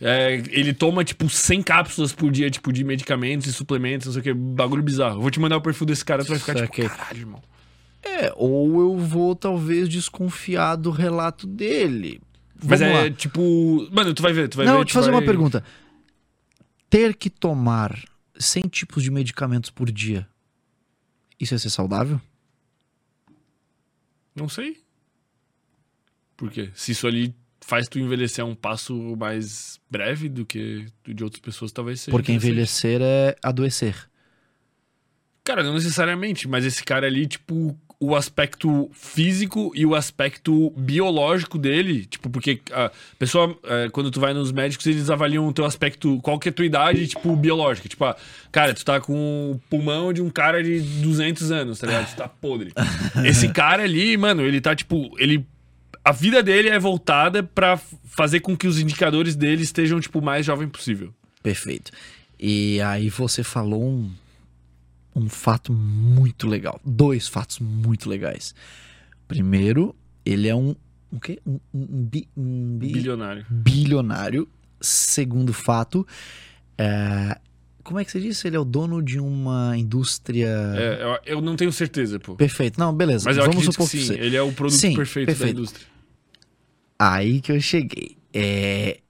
é, 0.00 0.42
ele 0.50 0.72
toma, 0.72 1.04
tipo, 1.04 1.28
100 1.28 1.62
cápsulas 1.62 2.12
por 2.12 2.30
dia, 2.30 2.50
tipo, 2.50 2.72
de 2.72 2.84
medicamentos 2.84 3.46
e 3.48 3.52
suplementos, 3.52 4.06
não 4.06 4.12
sei 4.12 4.20
o 4.20 4.22
que, 4.22 4.34
bagulho 4.34 4.82
bizarro. 4.82 5.16
Eu 5.16 5.22
vou 5.22 5.30
te 5.30 5.40
mandar 5.40 5.56
o 5.56 5.60
perfil 5.60 5.86
desse 5.86 6.04
cara, 6.04 6.24
tu 6.24 6.28
vai 6.28 6.38
ficar 6.38 6.56
Saquei. 6.56 6.84
tipo, 6.84 6.96
caralho, 6.96 7.18
irmão. 7.18 7.42
É, 8.08 8.32
ou 8.36 8.80
eu 8.80 8.96
vou 8.98 9.34
talvez 9.36 9.88
desconfiar 9.88 10.76
do 10.76 10.90
relato 10.90 11.46
dele. 11.46 12.20
Mas 12.64 12.80
Vamos 12.80 12.94
é, 12.96 13.02
lá. 13.04 13.10
tipo... 13.10 13.88
Mano, 13.92 14.12
tu 14.14 14.22
vai 14.22 14.32
ver, 14.32 14.48
tu 14.48 14.56
vai 14.56 14.66
Não, 14.66 14.74
ver. 14.74 14.80
eu 14.80 14.84
te 14.84 14.92
fazer 14.92 15.10
vai- 15.10 15.20
uma 15.20 15.26
pergunta. 15.26 15.62
Ter 16.90 17.14
que 17.14 17.28
tomar 17.30 17.96
100 18.38 18.62
tipos 18.62 19.02
de 19.02 19.10
medicamentos 19.10 19.70
por 19.70 19.90
dia, 19.92 20.26
isso 21.38 21.54
é 21.54 21.58
ser 21.58 21.70
saudável? 21.70 22.20
Não 24.34 24.48
sei. 24.48 24.78
Por 26.36 26.50
quê? 26.50 26.70
Se 26.74 26.92
isso 26.92 27.06
ali 27.06 27.34
faz 27.60 27.88
tu 27.88 27.98
envelhecer 27.98 28.42
a 28.44 28.46
um 28.48 28.54
passo 28.54 28.94
mais 29.16 29.80
breve 29.90 30.28
do 30.28 30.46
que 30.46 30.86
de 31.06 31.22
outras 31.24 31.40
pessoas, 31.40 31.72
talvez 31.72 32.00
seja 32.00 32.10
Porque 32.16 32.32
envelhecer 32.32 33.00
é 33.02 33.36
adoecer. 33.42 34.08
Cara, 35.44 35.62
não 35.62 35.74
necessariamente, 35.74 36.46
mas 36.48 36.64
esse 36.64 36.82
cara 36.84 37.06
ali, 37.06 37.26
tipo, 37.26 37.76
o 38.00 38.14
aspecto 38.14 38.88
físico 38.92 39.72
e 39.74 39.84
o 39.84 39.94
aspecto 39.94 40.70
biológico 40.76 41.58
dele, 41.58 42.06
tipo, 42.06 42.30
porque 42.30 42.60
a 42.70 42.92
pessoa, 43.18 43.58
é, 43.64 43.88
quando 43.90 44.08
tu 44.08 44.20
vai 44.20 44.32
nos 44.32 44.52
médicos, 44.52 44.86
eles 44.86 45.10
avaliam 45.10 45.46
o 45.48 45.52
teu 45.52 45.64
aspecto, 45.64 46.20
qual 46.22 46.38
que 46.38 46.48
é 46.48 46.50
a 46.50 46.52
tua 46.52 46.64
idade, 46.64 47.08
tipo, 47.08 47.34
biológica. 47.34 47.88
Tipo, 47.88 48.04
ah, 48.04 48.16
cara, 48.52 48.72
tu 48.72 48.84
tá 48.84 49.00
com 49.00 49.52
o 49.52 49.60
pulmão 49.68 50.12
de 50.12 50.22
um 50.22 50.30
cara 50.30 50.62
de 50.62 50.80
200 50.80 51.50
anos, 51.50 51.80
tá 51.80 51.88
ligado? 51.88 52.08
Tu 52.08 52.16
tá 52.16 52.28
podre. 52.28 52.72
Esse 53.26 53.48
cara 53.48 53.82
ali, 53.82 54.16
mano, 54.16 54.42
ele 54.42 54.60
tá, 54.60 54.76
tipo, 54.76 55.10
ele... 55.18 55.44
A 56.04 56.12
vida 56.12 56.40
dele 56.40 56.68
é 56.68 56.78
voltada 56.78 57.42
pra 57.42 57.76
fazer 58.04 58.40
com 58.40 58.56
que 58.56 58.68
os 58.68 58.78
indicadores 58.78 59.34
dele 59.34 59.62
estejam, 59.62 60.00
tipo, 60.00 60.20
o 60.20 60.22
mais 60.22 60.46
jovem 60.46 60.68
possível. 60.68 61.12
Perfeito. 61.42 61.90
E 62.38 62.80
aí 62.80 63.10
você 63.10 63.42
falou 63.42 63.82
um, 63.82 64.10
um 65.18 65.28
fato 65.28 65.72
muito 65.72 66.46
legal. 66.46 66.80
Dois 66.84 67.26
fatos 67.28 67.58
muito 67.58 68.08
legais. 68.08 68.54
Primeiro, 69.26 69.94
ele 70.24 70.48
é 70.48 70.54
um. 70.54 70.74
O 71.10 71.18
quê? 71.20 71.40
Um, 71.46 71.58
um, 71.74 72.02
bi- 72.04 72.28
um 72.36 72.78
bi- 72.78 72.92
Bilionário. 72.92 73.46
bilionário. 73.50 74.48
Segundo 74.80 75.52
fato, 75.52 76.06
é, 76.76 77.38
como 77.82 77.98
é 77.98 78.04
que 78.04 78.10
você 78.12 78.20
disse? 78.20 78.46
Ele 78.46 78.56
é 78.56 78.60
o 78.60 78.64
dono 78.64 79.02
de 79.02 79.18
uma 79.18 79.76
indústria. 79.76 80.48
É, 80.76 81.02
eu, 81.26 81.36
eu 81.36 81.40
não 81.40 81.56
tenho 81.56 81.72
certeza, 81.72 82.20
pô. 82.20 82.36
Perfeito. 82.36 82.78
Não, 82.78 82.94
beleza. 82.94 83.24
Mas 83.28 83.36
Vamos 83.38 83.56
que 83.56 83.64
supor 83.64 83.90
que, 83.90 83.98
sim, 83.98 84.04
você- 84.04 84.14
ele 84.14 84.36
é 84.36 84.42
o 84.42 84.52
produto 84.52 84.78
Sim, 84.78 84.94
perfeito, 84.94 85.26
perfeito. 85.26 85.54
da 85.54 85.58
indústria. 85.60 85.86
Aí 86.98 87.40
que 87.40 87.52
eu 87.52 87.60
cheguei. 87.60 88.16
É, 88.32 89.00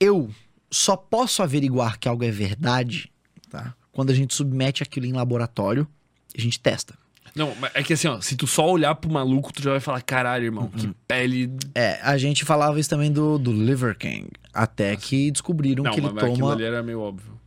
Eu 0.00 0.30
só 0.70 0.96
posso 0.96 1.42
averiguar 1.42 1.98
que 1.98 2.06
algo 2.08 2.22
é 2.24 2.30
verdade, 2.30 3.10
tá? 3.48 3.74
Quando 3.96 4.10
a 4.10 4.14
gente 4.14 4.34
submete 4.34 4.82
aquilo 4.82 5.06
em 5.06 5.12
laboratório, 5.12 5.88
a 6.36 6.38
gente 6.38 6.60
testa. 6.60 6.92
Não, 7.34 7.54
é 7.72 7.82
que 7.82 7.94
assim, 7.94 8.06
ó, 8.08 8.20
se 8.20 8.36
tu 8.36 8.46
só 8.46 8.70
olhar 8.70 8.94
pro 8.94 9.10
maluco, 9.10 9.50
tu 9.50 9.62
já 9.62 9.70
vai 9.70 9.80
falar, 9.80 10.02
caralho, 10.02 10.44
irmão, 10.44 10.68
que 10.68 10.90
pele. 11.08 11.50
É, 11.74 11.98
a 12.02 12.18
gente 12.18 12.44
falava 12.44 12.78
isso 12.78 12.90
também 12.90 13.10
do, 13.10 13.38
do 13.38 13.50
Liver 13.50 13.96
King, 13.96 14.28
até 14.52 14.94
que 14.96 15.30
descobriram 15.30 15.82
Não, 15.82 15.92
que 15.92 16.00
ele 16.00 16.10
mas 16.10 16.24
aquilo 16.24 16.38
toma 16.40 16.52
ali 16.52 16.64
era 16.64 16.82
meio 16.82 17.00
óbvio. 17.00 17.40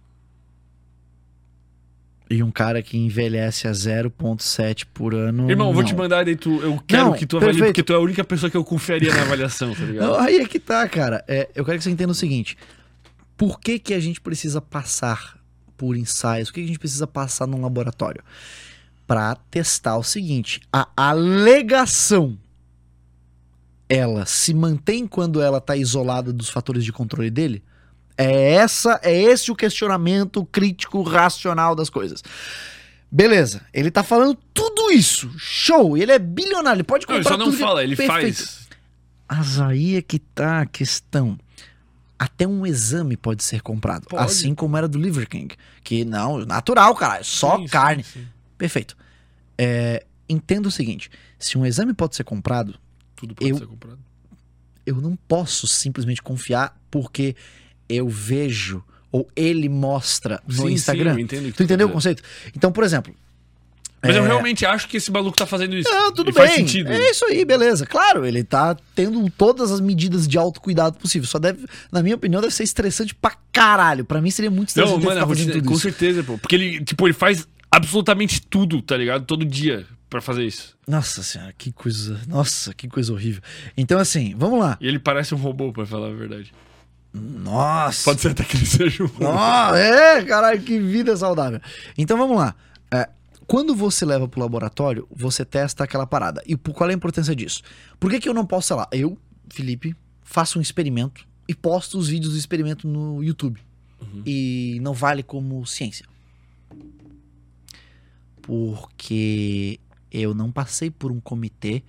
e 2.32 2.42
um 2.42 2.50
cara 2.50 2.82
que 2.82 2.98
envelhece 2.98 3.68
a 3.68 3.72
0.7 3.72 4.88
por 4.92 5.14
ano. 5.14 5.52
Irmão, 5.52 5.68
eu 5.68 5.74
vou 5.74 5.84
não. 5.84 5.88
te 5.88 5.96
mandar 5.96 6.26
daí 6.26 6.36
tu. 6.36 6.60
Eu 6.64 6.82
quero 6.88 7.06
Não, 7.06 7.14
que 7.14 7.28
tu 7.28 7.38
avalie, 7.38 7.54
perfeito. 7.54 7.74
porque 7.76 7.84
tu 7.84 7.94
é 7.94 7.96
a 7.96 8.00
única 8.00 8.24
pessoa 8.24 8.50
que 8.50 8.58
eu 8.58 8.64
confiaria 8.64 9.14
na 9.14 9.22
avaliação, 9.22 9.76
tá 9.76 9.84
ligado? 9.84 10.08
Não, 10.08 10.20
aí 10.20 10.38
é 10.38 10.48
que 10.48 10.60
tá, 10.60 10.90
cara. 10.90 11.24
É, 11.28 11.48
eu 11.54 11.64
quero 11.64 11.78
que 11.78 11.84
você 11.84 11.92
entenda 11.92 12.12
o 12.12 12.16
seguinte: 12.16 12.58
por 13.38 13.60
que, 13.60 13.78
que 13.78 13.94
a 13.94 14.00
gente 14.00 14.20
precisa 14.20 14.60
passar 14.60 15.39
por 15.80 15.96
ensaios? 15.96 16.50
Por 16.50 16.56
que, 16.56 16.62
a 16.62 16.68
gente 16.68 16.78
precisa 16.78 17.08
passar 17.08 17.48
num 17.48 17.62
laboratório? 17.62 18.22
Pra 19.08 19.36
testar 19.50 19.96
o 19.98 20.04
seguinte: 20.04 20.60
a 20.72 20.88
alegação 20.96 22.38
ela 23.88 24.26
se 24.26 24.54
mantém 24.54 25.08
quando 25.08 25.42
ela 25.42 25.60
tá 25.60 25.76
isolada 25.76 26.32
dos 26.32 26.50
fatores 26.50 26.84
de 26.84 26.92
controle 26.92 27.32
dele? 27.32 27.64
É 28.18 28.52
essa, 28.56 29.00
é 29.02 29.18
esse 29.18 29.50
o 29.50 29.56
questionamento 29.56 30.46
crítico 30.46 31.02
racional 31.02 31.74
das 31.74 31.90
coisas. 31.90 32.22
Beleza, 33.10 33.62
ele 33.74 33.90
tá 33.90 34.04
falando 34.04 34.38
tudo 34.54 34.92
isso. 34.92 35.32
Show, 35.38 35.98
ele 35.98 36.12
é 36.12 36.20
bilionário, 36.20 36.78
ele 36.78 36.84
pode 36.84 37.08
Não, 37.08 37.16
comprar 37.16 37.18
ele 37.18 37.30
só 37.30 37.38
não 37.38 37.46
tudo 37.46 37.58
que- 37.58 37.64
fala, 37.64 37.84
ele 37.84 37.96
Perfeito. 37.96 38.38
faz. 38.38 38.68
Mas 39.32 39.60
aí 39.60 39.96
é 39.96 40.02
que 40.02 40.20
tá 40.20 40.62
a 40.62 40.66
questão. 40.66 41.40
Até 42.20 42.46
um 42.46 42.66
exame 42.68 43.16
pode 43.16 43.44
ser 43.44 43.62
comprado. 43.62 44.06
Pode. 44.08 44.22
Assim 44.22 44.54
como 44.54 44.76
era 44.76 44.88
do 44.90 45.00
Liver 45.00 45.28
King. 45.30 45.56
Que 45.82 46.04
não, 46.04 46.40
natural, 46.46 46.94
cara. 46.94 47.24
Só 47.24 47.56
Sim, 47.56 47.62
sim, 47.64 47.68
carne. 47.70 48.04
sim. 48.04 48.28
Perfeito. 48.58 48.98
É, 49.58 50.06
entenda 50.28 50.68
o 50.68 50.72
seguinte: 50.72 51.10
se 51.38 51.58
um 51.58 51.66
exame 51.66 51.94
pode 51.94 52.16
ser 52.18 52.24
comprado, 52.26 52.76
Tudo 53.16 53.34
pode 53.36 53.50
Eu- 53.50 53.58
ser 53.58 53.66
comprado. 53.68 54.00
eu 54.86 54.96
não 55.02 55.16
posso 55.16 55.66
simplesmente 55.68 56.22
confiar 56.22 56.78
porque 56.92 57.36
eu 57.88 58.08
vejo 58.10 58.84
ou 59.12 59.28
ele 59.36 59.68
mostra 59.70 60.42
no 60.46 60.54
Sim, 60.54 60.62
sim, 60.68 60.74
Instagram. 60.74 61.14
eu 61.14 61.20
entendo 61.20 61.52
tu 61.54 61.64
entendeu 61.64 61.88
o 61.88 61.92
conceito? 61.92 62.22
Então, 62.56 62.72
por 62.72 62.84
exemplo. 62.84 63.16
Mas 64.02 64.16
eu 64.16 64.24
é, 64.24 64.28
realmente 64.28 64.66
acho 64.66 64.88
que 64.88 64.98
esse 64.98 65.12
maluco 65.12 65.36
tá 65.36 65.46
fazendo 65.46 65.76
isso. 65.76 65.90
Não, 65.90 66.12
tudo 66.14 66.30
E 66.30 66.34
bem. 66.34 66.46
Faz 66.46 66.56
sentido. 66.56 66.92
É 66.92 67.10
isso 67.12 67.26
aí, 67.26 67.44
beleza. 67.44 67.86
Claro, 67.86 68.26
ele 68.26 68.44
tá 68.44 68.76
tendo 68.96 69.30
todas 69.32 69.72
as 69.72 69.82
medidas 69.82 70.28
de 70.28 70.38
autocuidado 70.38 70.98
possível. 70.98 71.28
Só 71.28 71.38
deve, 71.38 71.66
na 71.92 72.02
minha 72.02 72.16
opinião, 72.16 72.42
deve 72.42 72.54
ser 72.54 72.64
estressante 72.64 73.14
pra 73.14 73.36
caralho. 73.52 74.06
Pra 74.06 74.22
mim 74.22 74.32
seria 74.32 74.50
muito 74.50 74.70
Não, 74.76 74.84
estressante 74.84 75.06
mano, 75.06 75.20
ficar 75.20 75.28
fazendo 75.28 75.48
rotina, 75.48 75.68
com 75.68 75.74
isso. 75.74 75.82
certeza, 75.82 76.24
pô. 76.24 76.38
Porque 76.38 76.56
ele, 76.56 76.84
tipo, 76.84 77.06
ele 77.06 77.14
faz 77.14 77.46
absolutamente 77.70 78.42
tudo, 78.42 78.82
tá 78.82 78.96
ligado? 78.96 79.26
Todo 79.26 79.44
dia 79.44 79.86
pra 80.10 80.22
fazer 80.22 80.46
isso. 80.46 80.76
Nossa 80.88 81.22
senhora, 81.22 81.54
que 81.58 81.72
coisa. 81.72 82.20
Nossa, 82.28 82.74
que 82.74 82.88
coisa 82.88 83.12
horrível. 83.14 83.42
Então, 83.78 84.00
assim, 84.00 84.34
vamos 84.38 84.60
lá. 84.60 84.78
E 84.80 84.88
ele 84.88 84.98
parece 84.98 85.36
um 85.36 85.38
robô, 85.38 85.72
pra 85.74 85.86
falar 85.86 86.08
a 86.08 86.14
verdade. 86.14 86.54
Nossa. 87.14 88.04
Pode 88.06 88.22
ser 88.22 88.30
até 88.30 88.44
que 88.44 88.56
ele 88.58 88.66
seja 88.66 89.04
um 89.04 89.08
robô. 89.08 89.24
Nossa, 89.26 89.78
é, 89.78 90.24
caralho, 90.24 90.62
que 90.62 90.80
vida 90.80 91.16
saudável. 91.18 91.60
Então 91.98 92.18
vamos 92.18 92.38
lá. 92.38 92.56
É, 92.92 93.10
quando 93.50 93.74
você 93.76 94.06
leva 94.06 94.28
pro 94.28 94.40
laboratório, 94.40 95.08
você 95.12 95.44
testa 95.44 95.84
aquela 95.84 96.06
parada. 96.06 96.42
E 96.46 96.56
por- 96.56 96.74
qual 96.74 96.90
é 96.90 96.94
a 96.94 96.96
importância 96.96 97.36
disso? 97.36 97.62
Por 98.00 98.10
que, 98.12 98.20
que 98.20 98.30
eu 98.30 98.34
não 98.34 98.46
posso, 98.46 98.68
sei 98.68 98.76
lá, 98.78 98.88
eu, 98.92 99.18
Felipe, 99.50 99.96
faço 100.24 100.60
um 100.60 100.62
experimento 100.62 101.28
e 101.48 101.56
posto 101.56 101.98
os 101.98 102.08
vídeos 102.08 102.34
do 102.34 102.38
experimento 102.40 102.88
no 102.88 103.24
YouTube? 103.24 103.60
E 104.26 104.78
não 104.82 104.94
vale 104.94 105.24
como 105.24 105.66
ciência. 105.66 106.06
Porque 108.42 109.80
eu 110.12 110.34
não 110.34 110.52
passei 110.52 110.90
por 110.90 111.12
um 111.12 111.20
comitê, 111.20 111.84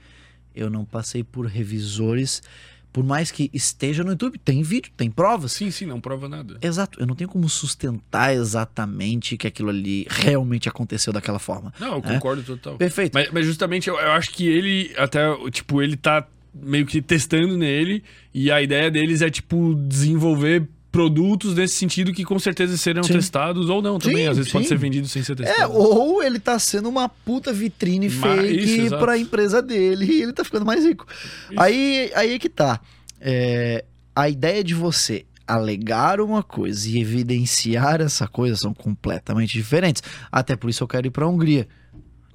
eu 0.54 0.68
não 0.68 0.84
passei 0.84 1.22
por 1.22 1.46
revisores. 1.46 2.42
Por 2.92 3.04
mais 3.04 3.30
que 3.30 3.50
esteja 3.52 4.02
no 4.02 4.10
YouTube, 4.10 4.38
tem 4.38 4.62
vídeo, 4.62 4.90
tem 4.96 5.10
provas. 5.10 5.52
Sim, 5.52 5.70
sim, 5.70 5.86
não 5.86 6.00
prova 6.00 6.28
nada. 6.28 6.58
Exato, 6.60 7.00
eu 7.00 7.06
não 7.06 7.14
tenho 7.14 7.30
como 7.30 7.48
sustentar 7.48 8.34
exatamente 8.34 9.36
que 9.36 9.46
aquilo 9.46 9.70
ali 9.70 10.06
realmente 10.08 10.68
aconteceu 10.68 11.12
daquela 11.12 11.38
forma. 11.38 11.72
Não, 11.78 11.94
eu 11.94 12.02
concordo 12.02 12.42
total. 12.42 12.76
Perfeito. 12.76 13.12
Mas, 13.14 13.30
mas 13.30 13.46
justamente 13.46 13.88
eu, 13.88 13.96
eu 13.98 14.10
acho 14.12 14.30
que 14.30 14.46
ele, 14.46 14.92
até, 14.96 15.20
tipo, 15.50 15.80
ele 15.80 15.96
tá 15.96 16.26
meio 16.52 16.84
que 16.84 17.00
testando 17.00 17.56
nele 17.56 18.02
e 18.34 18.50
a 18.50 18.60
ideia 18.60 18.90
deles 18.90 19.22
é, 19.22 19.30
tipo, 19.30 19.74
desenvolver 19.74 20.68
produtos 20.90 21.54
nesse 21.54 21.74
sentido 21.76 22.12
que 22.12 22.24
com 22.24 22.38
certeza 22.38 22.76
serão 22.76 23.02
Sim. 23.02 23.12
testados 23.12 23.68
ou 23.68 23.80
não 23.80 23.98
também. 23.98 24.24
Sim, 24.24 24.26
Às 24.28 24.36
vezes 24.38 24.52
pode 24.52 24.64
sim. 24.64 24.68
ser 24.70 24.78
vendido 24.78 25.06
sem 25.08 25.22
ser 25.22 25.32
É, 25.40 25.44
testado. 25.44 25.72
ou 25.72 26.22
ele 26.22 26.38
tá 26.40 26.58
sendo 26.58 26.88
uma 26.88 27.08
puta 27.08 27.52
vitrine 27.52 28.08
Mas- 28.08 28.40
fake 28.40 28.84
isso, 28.86 28.98
pra 28.98 29.16
empresa 29.16 29.62
dele 29.62 30.04
e 30.06 30.22
ele 30.22 30.32
tá 30.32 30.44
ficando 30.44 30.66
mais 30.66 30.84
rico. 30.84 31.06
Isso. 31.50 31.60
Aí, 31.60 32.10
aí 32.14 32.34
é 32.34 32.38
que 32.38 32.48
tá. 32.48 32.80
É, 33.20 33.84
a 34.14 34.28
ideia 34.28 34.64
de 34.64 34.74
você 34.74 35.24
alegar 35.46 36.20
uma 36.20 36.42
coisa 36.42 36.88
e 36.88 37.00
evidenciar 37.00 38.00
essa 38.00 38.26
coisa 38.28 38.56
são 38.56 38.72
completamente 38.72 39.52
diferentes. 39.52 40.02
Até 40.30 40.54
por 40.56 40.70
isso 40.70 40.82
eu 40.82 40.88
quero 40.88 41.06
ir 41.06 41.10
pra 41.10 41.26
Hungria. 41.26 41.68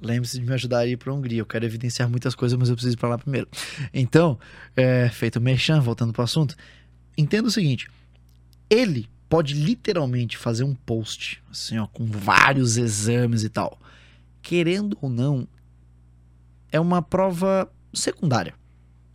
Lembre-se 0.02 0.38
de 0.38 0.44
me 0.44 0.52
ajudar 0.52 0.80
a 0.80 0.86
ir 0.86 0.96
pra 0.98 1.12
Hungria. 1.12 1.40
Eu 1.40 1.46
quero 1.46 1.64
evidenciar 1.64 2.08
muitas 2.08 2.34
coisas, 2.34 2.58
mas 2.58 2.68
eu 2.68 2.74
preciso 2.74 2.94
ir 2.94 2.98
pra 2.98 3.08
lá 3.08 3.16
primeiro. 3.18 3.48
Então, 3.92 4.38
é, 4.76 5.08
feito 5.10 5.36
o 5.36 5.40
merchan, 5.42 5.80
voltando 5.80 6.12
pro 6.12 6.22
assunto, 6.22 6.54
entenda 7.16 7.48
o 7.48 7.50
seguinte. 7.50 7.88
Ele 8.68 9.08
pode 9.28 9.54
literalmente 9.54 10.36
fazer 10.36 10.64
um 10.64 10.74
post, 10.74 11.42
assim, 11.50 11.78
ó, 11.78 11.86
com 11.86 12.06
vários 12.06 12.76
exames 12.76 13.42
e 13.42 13.48
tal. 13.48 13.78
Querendo 14.42 14.96
ou 15.00 15.10
não, 15.10 15.46
é 16.70 16.78
uma 16.78 17.02
prova 17.02 17.70
secundária. 17.92 18.54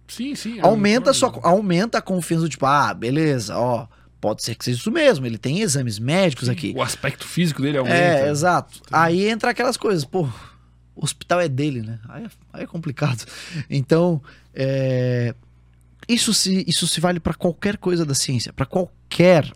Sim, 0.07 0.35
sim. 0.35 0.57
eu 0.57 0.65
Aumenta, 0.65 1.13
sua, 1.13 1.39
aumenta 1.43 1.99
a 1.99 2.01
confiança 2.01 2.43
do 2.43 2.49
tipo, 2.49 2.65
ah, 2.65 2.93
beleza, 2.93 3.57
ó, 3.57 3.87
pode 4.19 4.43
ser 4.43 4.55
que 4.55 4.65
seja 4.65 4.77
isso 4.77 4.91
mesmo. 4.91 5.25
Ele 5.25 5.37
tem 5.37 5.61
exames 5.61 5.97
médicos 5.97 6.49
aqui. 6.49 6.73
O 6.75 6.81
aspecto 6.81 7.25
físico 7.25 7.61
dele 7.61 7.77
aumenta. 7.77 7.95
É, 7.95 8.29
exato. 8.29 8.81
Aí 8.91 9.27
entra 9.29 9.51
aquelas 9.51 9.77
coisas, 9.77 10.03
pô, 10.03 10.23
o 10.93 11.05
hospital 11.05 11.39
é 11.39 11.47
dele, 11.47 11.81
né? 11.81 11.99
Aí 12.09 12.25
é, 12.25 12.29
aí 12.51 12.63
é 12.63 12.67
complicado. 12.67 13.25
Então, 13.69 14.21
é, 14.53 15.33
Isso 16.09 16.33
se, 16.33 16.65
isso 16.67 16.85
se 16.87 16.99
vale 16.99 17.21
para 17.21 17.33
qualquer 17.33 17.77
coisa 17.77 18.05
da 18.05 18.13
ciência, 18.13 18.51
para 18.51 18.65
qualquer 18.65 18.93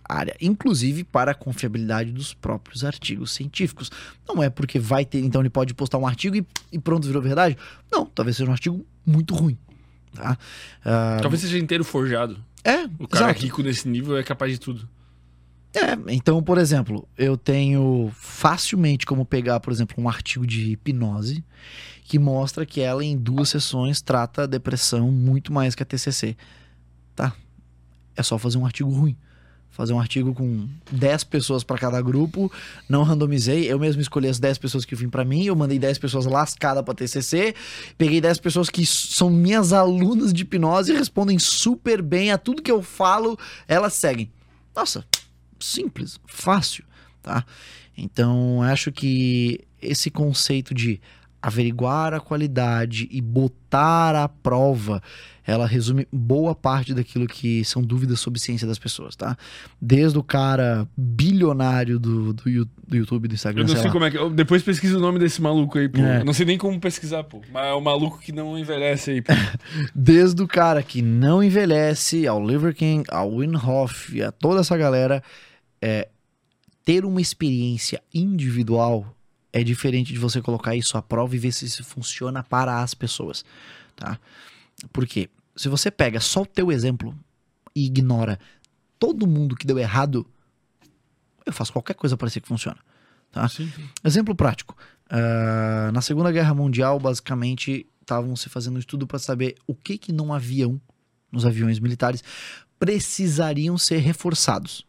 área, 0.08 0.36
inclusive 0.42 1.04
para 1.04 1.32
a 1.32 1.36
confiabilidade 1.36 2.12
dos 2.12 2.34
próprios 2.34 2.84
artigos 2.84 3.32
científicos. 3.32 3.90
Não 4.28 4.44
é 4.44 4.50
porque 4.50 4.78
vai 4.80 5.06
ter, 5.06 5.20
então 5.20 5.42
ele 5.42 5.50
pode 5.50 5.74
postar 5.74 5.98
um 5.98 6.06
artigo 6.06 6.36
e, 6.36 6.46
e 6.72 6.80
pronto, 6.80 7.08
virou 7.08 7.22
verdade. 7.22 7.58
Não, 7.92 8.06
talvez 8.06 8.36
seja 8.38 8.50
um 8.50 8.54
artigo 8.54 8.86
muito 9.06 9.34
ruim. 9.34 9.58
Tá? 10.14 10.38
Ah, 10.84 11.18
Talvez 11.22 11.42
seja 11.42 11.58
inteiro 11.58 11.84
forjado. 11.84 12.38
é, 12.64 12.86
O 13.00 13.08
cara 13.08 13.26
exato. 13.28 13.42
rico 13.44 13.62
nesse 13.62 13.88
nível 13.88 14.18
é 14.18 14.24
capaz 14.24 14.52
de 14.52 14.60
tudo. 14.60 14.88
É, 15.74 16.14
então, 16.14 16.42
por 16.42 16.58
exemplo, 16.58 17.06
eu 17.18 17.36
tenho 17.38 18.10
facilmente 18.14 19.06
como 19.06 19.26
pegar, 19.26 19.60
por 19.60 19.74
exemplo, 19.74 19.96
um 20.02 20.08
artigo 20.08 20.48
de 20.48 20.72
hipnose 20.72 21.44
que 22.06 22.18
mostra 22.18 22.66
que 22.66 22.80
ela 22.80 23.04
em 23.04 23.18
duas 23.18 23.50
sessões 23.50 24.02
trata 24.02 24.44
a 24.44 24.46
depressão 24.46 25.12
muito 25.12 25.52
mais 25.52 25.76
que 25.76 25.84
a 25.84 25.86
TCC, 25.86 26.38
tá? 27.14 27.34
É 28.16 28.24
só 28.24 28.38
fazer 28.38 28.58
um 28.58 28.66
artigo 28.66 28.90
ruim. 28.90 29.18
Fazer 29.76 29.92
um 29.92 30.00
artigo 30.00 30.34
com 30.34 30.70
10 30.90 31.26
pessoas 31.26 31.62
para 31.62 31.78
cada 31.78 32.02
grupo, 32.02 32.50
não 32.88 33.04
randomizei, 33.04 33.70
eu 33.70 33.78
mesmo 33.78 34.02
escolhi 34.02 34.30
as 34.30 34.40
10 34.40 34.58
pessoas 34.58 34.86
que 34.86 34.96
vim 34.96 35.10
para 35.10 35.26
mim, 35.26 35.44
eu 35.44 35.54
mandei 35.54 35.78
10 35.78 35.98
pessoas 35.98 36.26
lascadas 36.26 36.82
para 36.82 36.94
TCC, 36.94 37.54
peguei 37.98 38.22
10 38.22 38.40
pessoas 38.40 38.70
que 38.70 38.86
são 38.86 39.30
minhas 39.30 39.74
alunas 39.74 40.32
de 40.32 40.44
hipnose 40.44 40.94
e 40.94 40.98
respondem 40.98 41.38
super 41.38 42.02
bem 42.02 42.32
a 42.32 42.38
tudo 42.38 42.62
que 42.62 42.72
eu 42.72 42.82
falo, 42.82 43.38
elas 43.68 43.92
seguem. 43.92 44.32
Nossa, 44.74 45.04
simples, 45.60 46.22
fácil, 46.26 46.86
tá? 47.22 47.46
Então, 47.98 48.62
acho 48.62 48.94
que 48.94 49.60
esse 49.82 50.10
conceito 50.10 50.74
de 50.74 51.02
averiguar 51.48 52.12
a 52.12 52.20
qualidade 52.20 53.08
e 53.12 53.22
botar 53.22 54.16
à 54.16 54.28
prova, 54.28 55.00
ela 55.46 55.68
resume 55.68 56.08
boa 56.12 56.56
parte 56.56 56.92
daquilo 56.92 57.28
que 57.28 57.64
são 57.64 57.84
dúvidas 57.84 58.20
sobre 58.20 58.40
ciência 58.40 58.66
das 58.68 58.80
pessoas, 58.80 59.16
tá? 59.16 59.38
Desde 59.80 60.18
o 60.18 60.24
cara 60.24 60.88
bilionário 60.98 62.00
do, 62.00 62.34
do, 62.34 62.44
do 62.88 62.96
YouTube, 62.96 63.28
do 63.28 63.36
Instagram, 63.36 63.62
Eu 63.62 63.68
não 63.68 63.74
sei 63.74 63.78
sei 63.82 63.88
lá. 63.90 63.94
como 63.94 64.06
é 64.06 64.10
que. 64.10 64.18
eu- 64.18 64.32
Depois 64.32 64.64
pesquisa 64.64 64.98
o 64.98 65.00
nome 65.00 65.20
desse 65.20 65.40
maluco 65.40 65.78
aí, 65.78 65.88
pô. 65.88 66.00
É. 66.00 66.22
Eu 66.22 66.26
não 66.26 66.34
sei 66.34 66.48
nem 66.48 66.58
como 66.58 66.80
pesquisar, 66.80 67.24
pô. 67.26 67.42
Mas 67.54 67.68
é 67.68 67.74
o 67.74 67.82
maluco 67.82 68.18
que 68.20 68.32
não 68.32 68.58
envelhece 68.58 69.12
aí, 69.12 69.22
pô. 69.22 69.32
Desde 69.94 70.42
o 70.42 70.48
cara 70.48 70.82
que 70.82 71.04
não 71.04 71.44
envelhece, 71.44 72.26
ao 72.26 72.44
Liver 72.44 72.74
King, 72.74 73.04
ao 73.12 73.38
Winhoff, 73.38 74.20
a 74.24 74.32
toda 74.32 74.62
essa 74.62 74.76
galera, 74.76 75.22
é, 75.80 76.08
ter 76.84 77.06
uma 77.06 77.22
experiência 77.22 78.02
individual 78.12 79.16
é 79.56 79.64
diferente 79.64 80.12
de 80.12 80.20
você 80.20 80.42
colocar 80.42 80.76
isso 80.76 80.98
à 80.98 81.02
prova 81.02 81.34
e 81.34 81.40
ver 81.40 81.54
se 81.54 81.64
isso 81.64 81.82
funciona 81.82 82.44
para 82.44 82.82
as 82.82 82.94
pessoas, 82.94 83.46
tá? 83.96 84.20
Porque 84.92 85.30
se 85.56 85.70
você 85.70 85.90
pega 85.90 86.20
só 86.20 86.42
o 86.42 86.46
teu 86.46 86.74
exemplo 86.74 87.18
e 87.74 87.86
ignora 87.86 88.38
todo 89.00 89.26
mundo 89.26 89.56
que 89.56 89.66
deu 89.66 89.80
errado, 89.80 90.28
eu 91.46 91.54
faço 91.54 91.72
qualquer 91.72 91.94
coisa 91.94 92.18
parecer 92.18 92.42
que 92.42 92.50
funciona. 92.50 92.78
Tá? 93.32 93.48
Sim. 93.48 93.72
Exemplo 94.04 94.36
prático. 94.36 94.76
Ah, 95.10 95.90
na 95.94 96.02
Segunda 96.02 96.34
Guerra 96.34 96.54
Mundial, 96.54 97.00
basicamente, 97.00 97.88
estavam 98.02 98.36
se 98.36 98.50
fazendo 98.50 98.76
um 98.76 98.80
estudo 98.80 99.08
para 99.08 99.20
saber 99.20 99.56
o 99.66 99.74
que 99.74 99.98
que 99.98 100.12
num 100.12 100.34
avião, 100.34 100.82
nos 101.32 101.46
aviões 101.46 101.80
militares, 101.80 102.22
precisariam 102.78 103.78
ser 103.78 104.00
reforçados. 104.00 104.86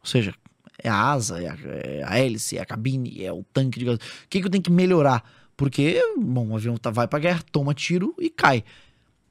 Ou 0.00 0.06
seja, 0.06 0.34
é 0.82 0.88
a 0.88 0.96
asa, 0.96 1.42
é 1.42 1.48
a, 1.48 1.56
é 1.64 2.02
a 2.04 2.18
hélice, 2.18 2.58
é 2.58 2.60
a 2.60 2.66
cabine, 2.66 3.24
é 3.24 3.32
o 3.32 3.42
tanque 3.52 3.78
de 3.78 3.84
gás. 3.84 3.96
O 3.96 4.28
que, 4.28 4.40
que 4.40 4.46
eu 4.46 4.50
tenho 4.50 4.62
que 4.62 4.70
melhorar? 4.70 5.24
Porque, 5.56 6.00
bom, 6.18 6.48
o 6.48 6.56
avião 6.56 6.76
tá, 6.76 6.90
vai 6.90 7.08
pra 7.08 7.18
guerra, 7.18 7.42
toma 7.50 7.72
tiro 7.72 8.14
e 8.18 8.28
cai. 8.28 8.62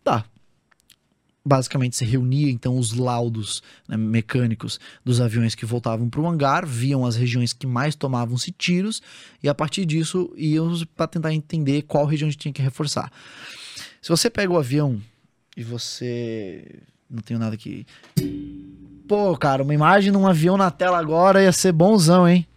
Tá. 0.03 0.25
Basicamente, 1.47 1.95
se 1.95 2.03
reunia 2.03 2.49
então 2.49 2.79
os 2.79 2.93
laudos 2.93 3.61
né, 3.87 3.95
mecânicos 3.95 4.79
dos 5.03 5.21
aviões 5.21 5.53
que 5.53 5.63
voltavam 5.63 6.09
para 6.09 6.19
o 6.19 6.27
hangar, 6.27 6.65
viam 6.65 7.05
as 7.05 7.15
regiões 7.15 7.53
que 7.53 7.67
mais 7.67 7.95
tomavam-se 7.95 8.51
tiros 8.51 8.99
e 9.43 9.47
a 9.47 9.53
partir 9.53 9.85
disso 9.85 10.33
iam 10.35 10.73
para 10.95 11.05
tentar 11.05 11.33
entender 11.33 11.83
qual 11.83 12.05
região 12.05 12.27
a 12.27 12.31
gente 12.31 12.41
tinha 12.41 12.53
que 12.53 12.63
reforçar. 12.63 13.11
Se 14.01 14.09
você 14.09 14.27
pega 14.27 14.51
o 14.51 14.57
avião 14.57 14.99
e 15.55 15.63
você. 15.63 16.79
Não 17.07 17.21
tenho 17.21 17.39
nada 17.39 17.53
aqui. 17.53 17.85
Pô, 19.07 19.37
cara, 19.37 19.61
uma 19.63 19.73
imagem 19.73 20.11
de 20.11 20.17
um 20.17 20.27
avião 20.27 20.57
na 20.57 20.71
tela 20.71 20.97
agora 20.97 21.41
ia 21.43 21.51
ser 21.51 21.71
bonzão, 21.71 22.27
hein? 22.27 22.47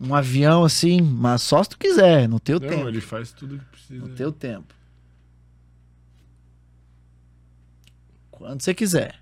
Um 0.00 0.14
avião 0.14 0.64
assim, 0.64 1.00
mas 1.00 1.42
só 1.42 1.62
se 1.62 1.70
tu 1.70 1.78
quiser, 1.78 2.28
no 2.28 2.38
teu 2.38 2.60
Não, 2.60 2.68
tempo. 2.68 2.88
ele 2.88 3.00
faz 3.00 3.32
tudo 3.32 3.58
que 3.58 3.64
precisa. 3.66 4.06
No 4.06 4.14
teu 4.14 4.30
tempo. 4.32 4.74
Quando 8.30 8.60
você 8.60 8.74
quiser. 8.74 9.14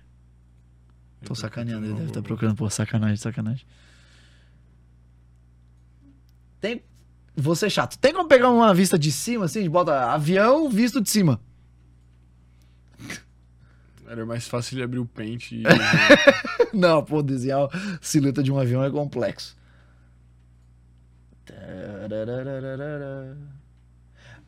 Tô 1.23 1.33
sacaneando, 1.33 1.85
ele 1.85 1.93
deve 1.93 2.07
estar 2.07 2.21
procurando 2.21 2.55
por 2.55 2.71
sacanagem, 2.71 3.15
sacanagem. 3.17 3.65
Tem. 6.59 6.83
Vou 7.35 7.55
ser 7.55 7.69
chato. 7.69 7.97
Tem 7.97 8.13
como 8.13 8.27
pegar 8.27 8.49
uma 8.49 8.73
vista 8.73 8.97
de 8.99 9.11
cima, 9.11 9.45
assim? 9.45 9.69
Bota 9.69 10.11
avião 10.11 10.69
visto 10.69 11.01
de 11.01 11.09
cima. 11.09 11.39
Era 14.07 14.25
mais 14.25 14.47
fácil 14.47 14.75
ele 14.75 14.83
abrir 14.83 14.99
o 14.99 15.05
pente 15.05 15.55
e. 15.55 15.63
Não, 16.73 17.03
pô, 17.03 17.21
desenhar 17.23 17.63
a 17.63 17.69
silhueta 18.01 18.43
de 18.43 18.51
um 18.51 18.59
avião 18.59 18.83
é 18.83 18.89
complexo. 18.89 19.55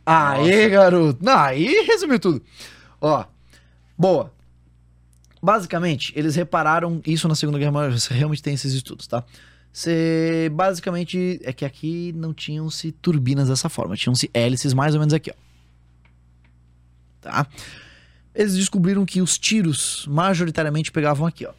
Aê, 0.05 0.69
garoto! 0.69 1.23
Não, 1.23 1.37
aí 1.37 1.85
resumiu 1.85 2.19
tudo. 2.19 2.41
Ó, 3.01 3.25
boa. 3.97 4.33
Basicamente, 5.41 6.13
eles 6.15 6.35
repararam 6.35 7.01
isso 7.05 7.27
na 7.27 7.35
Segunda 7.35 7.59
Guerra 7.59 7.71
Mundial, 7.71 7.91
você 7.91 8.13
realmente 8.13 8.41
tem 8.41 8.53
esses 8.53 8.73
estudos, 8.73 9.07
tá? 9.07 9.23
Você, 9.71 10.49
basicamente, 10.53 11.39
é 11.43 11.53
que 11.53 11.63
aqui 11.63 12.11
não 12.15 12.33
tinham-se 12.33 12.91
turbinas 12.91 13.47
dessa 13.49 13.69
forma, 13.69 13.95
tinham-se 13.95 14.29
hélices 14.33 14.73
mais 14.73 14.95
ou 14.95 14.99
menos 14.99 15.13
aqui, 15.13 15.31
ó. 15.31 15.35
Tá? 17.21 17.47
Eles 18.37 18.55
descobriram 18.55 19.03
que 19.03 19.19
os 19.19 19.35
tiros 19.35 20.05
majoritariamente 20.05 20.91
pegavam 20.91 21.25
aqui, 21.25 21.43
ó. 21.43 21.53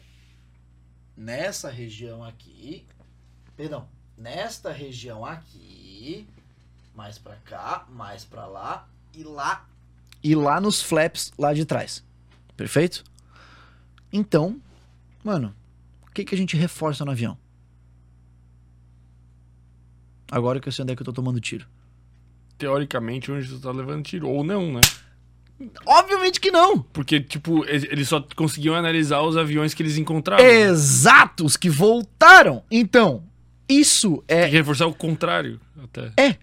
Nessa 1.17 1.69
região 1.69 2.23
aqui, 2.23 2.85
perdão, 3.57 3.85
nesta 4.17 4.71
região 4.71 5.25
aqui, 5.25 6.25
mais 6.95 7.17
pra 7.17 7.35
cá, 7.35 7.85
mais 7.89 8.23
pra 8.23 8.45
lá 8.45 8.87
e 9.13 9.23
lá 9.23 9.67
e 10.23 10.33
lá 10.35 10.61
nos 10.61 10.81
flaps 10.81 11.33
lá 11.37 11.53
de 11.53 11.65
trás. 11.65 12.01
Perfeito? 12.55 13.03
Então, 14.11 14.61
mano, 15.21 15.53
o 16.07 16.11
que 16.11 16.23
que 16.23 16.33
a 16.33 16.37
gente 16.37 16.55
reforça 16.55 17.03
no 17.03 17.11
avião? 17.11 17.37
Agora 20.31 20.61
que 20.61 20.69
eu 20.69 20.71
sei 20.71 20.83
onde 20.83 20.93
é 20.93 20.95
que 20.95 21.01
eu 21.01 21.05
tô 21.05 21.11
tomando 21.11 21.41
tiro. 21.41 21.67
Teoricamente, 22.57 23.29
onde 23.29 23.49
tu 23.49 23.59
tá 23.59 23.71
levando 23.71 24.03
tiro. 24.03 24.29
Ou 24.29 24.45
não, 24.45 24.73
né? 24.73 24.81
Obviamente 25.85 26.39
que 26.39 26.51
não. 26.51 26.79
Porque, 26.79 27.19
tipo, 27.19 27.65
eles 27.65 28.07
só 28.07 28.23
conseguiam 28.35 28.75
analisar 28.75 29.21
os 29.21 29.35
aviões 29.35 29.73
que 29.73 29.83
eles 29.83 29.97
encontravam. 29.97 30.45
Exato, 30.45 31.45
os 31.45 31.57
que 31.57 31.69
voltaram. 31.69 32.63
Então, 32.71 33.23
isso 33.67 34.23
é 34.27 34.41
Tem 34.43 34.51
que 34.51 34.57
reforçar 34.57 34.85
o 34.87 34.93
contrário, 34.93 35.59
até. 35.83 36.37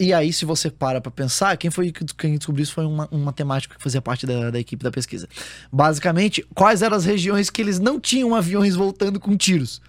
E 0.00 0.12
aí, 0.12 0.32
se 0.32 0.44
você 0.44 0.70
para 0.70 1.00
pra 1.00 1.10
pensar, 1.10 1.56
quem 1.56 1.70
foi 1.70 1.92
que 1.92 2.04
quem 2.16 2.36
descobriu 2.36 2.64
isso 2.64 2.72
foi 2.74 2.84
uma- 2.84 3.08
um 3.12 3.22
matemático 3.22 3.76
que 3.76 3.82
fazia 3.82 4.02
parte 4.02 4.26
da, 4.26 4.50
da 4.50 4.58
equipe 4.58 4.82
da 4.82 4.90
pesquisa. 4.90 5.28
Basicamente, 5.72 6.44
quais 6.54 6.82
eram 6.82 6.96
as 6.96 7.04
regiões 7.04 7.48
que 7.48 7.62
eles 7.62 7.78
não 7.78 8.00
tinham 8.00 8.34
aviões 8.34 8.74
voltando 8.74 9.20
com 9.20 9.36
tiros? 9.36 9.80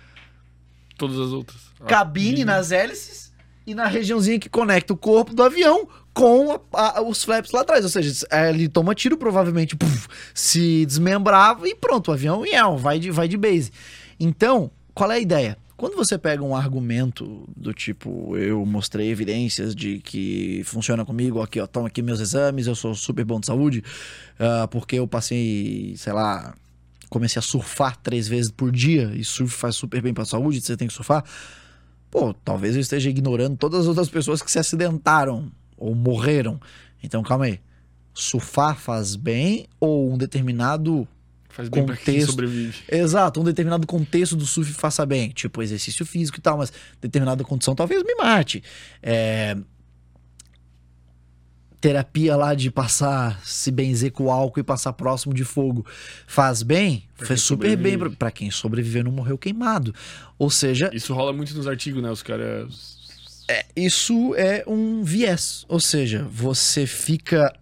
Todas 0.97 1.17
as 1.19 1.31
outras. 1.31 1.59
Cabine 1.87 2.45
nas 2.45 2.71
hélices 2.71 3.33
e 3.65 3.73
na 3.73 3.87
regiãozinha 3.87 4.39
que 4.39 4.47
conecta 4.49 4.93
o 4.93 4.97
corpo 4.97 5.33
do 5.33 5.41
avião 5.43 5.87
com 6.15 6.59
a- 6.73 6.97
a- 6.97 7.01
os 7.03 7.23
flaps 7.23 7.51
lá 7.51 7.61
atrás. 7.61 7.83
Ou 7.83 7.89
seja, 7.91 8.25
é, 8.31 8.49
ele 8.49 8.67
toma 8.67 8.95
tiro, 8.95 9.17
provavelmente 9.17 9.75
puf, 9.75 10.07
se 10.33 10.83
desmembrava 10.85 11.67
e 11.67 11.75
pronto, 11.75 12.07
o 12.09 12.11
avião 12.13 12.43
ia, 12.45 12.67
vai 12.69 12.97
de, 12.97 13.11
vai 13.11 13.27
de 13.27 13.37
base. 13.37 13.69
Então, 14.19 14.71
qual 14.95 15.11
é 15.11 15.15
a 15.15 15.19
ideia? 15.19 15.57
Quando 15.77 15.97
você 15.97 16.17
pega 16.17 16.41
um 16.41 16.55
argumento 16.55 17.43
do 17.53 17.73
tipo, 17.73 18.37
eu 18.37 18.65
mostrei 18.65 19.09
evidências 19.09 19.75
de 19.75 19.99
que 19.99 20.61
funciona 20.63 21.03
comigo, 21.03 21.41
aqui, 21.41 21.59
ó, 21.59 21.67
toma 21.67 21.87
aqui 21.87 22.01
meus 22.01 22.21
exames, 22.21 22.65
eu 22.65 22.75
sou 22.75 22.95
super 22.95 23.25
bom 23.25 23.41
de 23.41 23.45
saúde, 23.47 23.83
ah, 24.39 24.69
porque 24.71 24.95
eu 24.97 25.05
passei, 25.05 25.93
sei 25.97 26.13
lá, 26.13 26.55
comecei 27.09 27.41
a 27.41 27.43
surfar 27.43 27.97
três 28.01 28.25
vezes 28.25 28.49
por 28.49 28.71
dia 28.71 29.11
e 29.13 29.23
surf 29.25 29.53
faz 29.53 29.75
super 29.75 30.01
bem 30.01 30.13
pra 30.13 30.23
saúde, 30.23 30.61
você 30.61 30.77
tem 30.77 30.87
que 30.87 30.93
surfar. 30.93 31.25
Pô, 32.09 32.33
talvez 32.33 32.75
eu 32.75 32.81
esteja 32.81 33.09
ignorando 33.09 33.57
todas 33.57 33.81
as 33.81 33.87
outras 33.87 34.07
pessoas 34.07 34.41
que 34.41 34.49
se 34.49 34.57
acidentaram 34.57 35.51
ou 35.77 35.93
morreram. 35.95 36.59
Então, 37.03 37.21
calma 37.23 37.45
aí. 37.45 37.59
Surfar 38.13 38.77
faz 38.77 39.15
bem 39.15 39.67
ou 39.79 40.13
um 40.13 40.17
determinado 40.17 41.07
Faz 41.49 41.69
bem 41.69 41.85
pra 41.85 41.95
quem 41.95 42.05
contexto. 42.15 42.31
sobrevive. 42.31 42.77
Exato, 42.89 43.39
um 43.39 43.43
determinado 43.43 43.85
contexto 43.87 44.35
do 44.35 44.45
surf 44.45 44.73
faça 44.73 45.05
bem, 45.05 45.29
tipo 45.29 45.61
exercício 45.61 46.05
físico 46.05 46.37
e 46.37 46.41
tal, 46.41 46.57
mas 46.57 46.71
determinada 46.99 47.43
condição 47.43 47.73
talvez 47.75 48.03
me 48.03 48.13
mate. 48.15 48.61
É, 49.01 49.55
terapia 51.79 52.35
lá 52.35 52.53
de 52.55 52.71
passar, 52.71 53.39
se 53.45 53.69
benzer 53.69 54.11
com 54.11 54.31
álcool 54.31 54.59
e 54.59 54.63
passar 54.63 54.91
próximo 54.93 55.33
de 55.33 55.43
fogo 55.43 55.85
faz 56.25 56.63
bem, 56.63 57.03
Pra 57.17 57.27
quem 57.27 57.37
super 57.37 57.67
bem 57.67 57.75
sobrevive. 57.77 57.97
pra, 57.99 58.09
pra 58.17 58.31
quem 58.31 58.49
sobreviveu 58.51 59.03
não 59.03 59.11
morreu 59.11 59.37
queimado. 59.37 59.93
Ou 60.37 60.49
seja, 60.49 60.89
Isso 60.93 61.13
rola 61.13 61.31
muito 61.31 61.55
nos 61.55 61.67
artigos, 61.67 62.01
né? 62.01 62.09
Os 62.09 62.23
caras. 62.23 62.94
Isso 63.75 64.33
é 64.35 64.63
um 64.67 65.03
viés. 65.03 65.65
Ou 65.67 65.79
seja, 65.79 66.27
você 66.31 66.87
fica. 66.87 67.53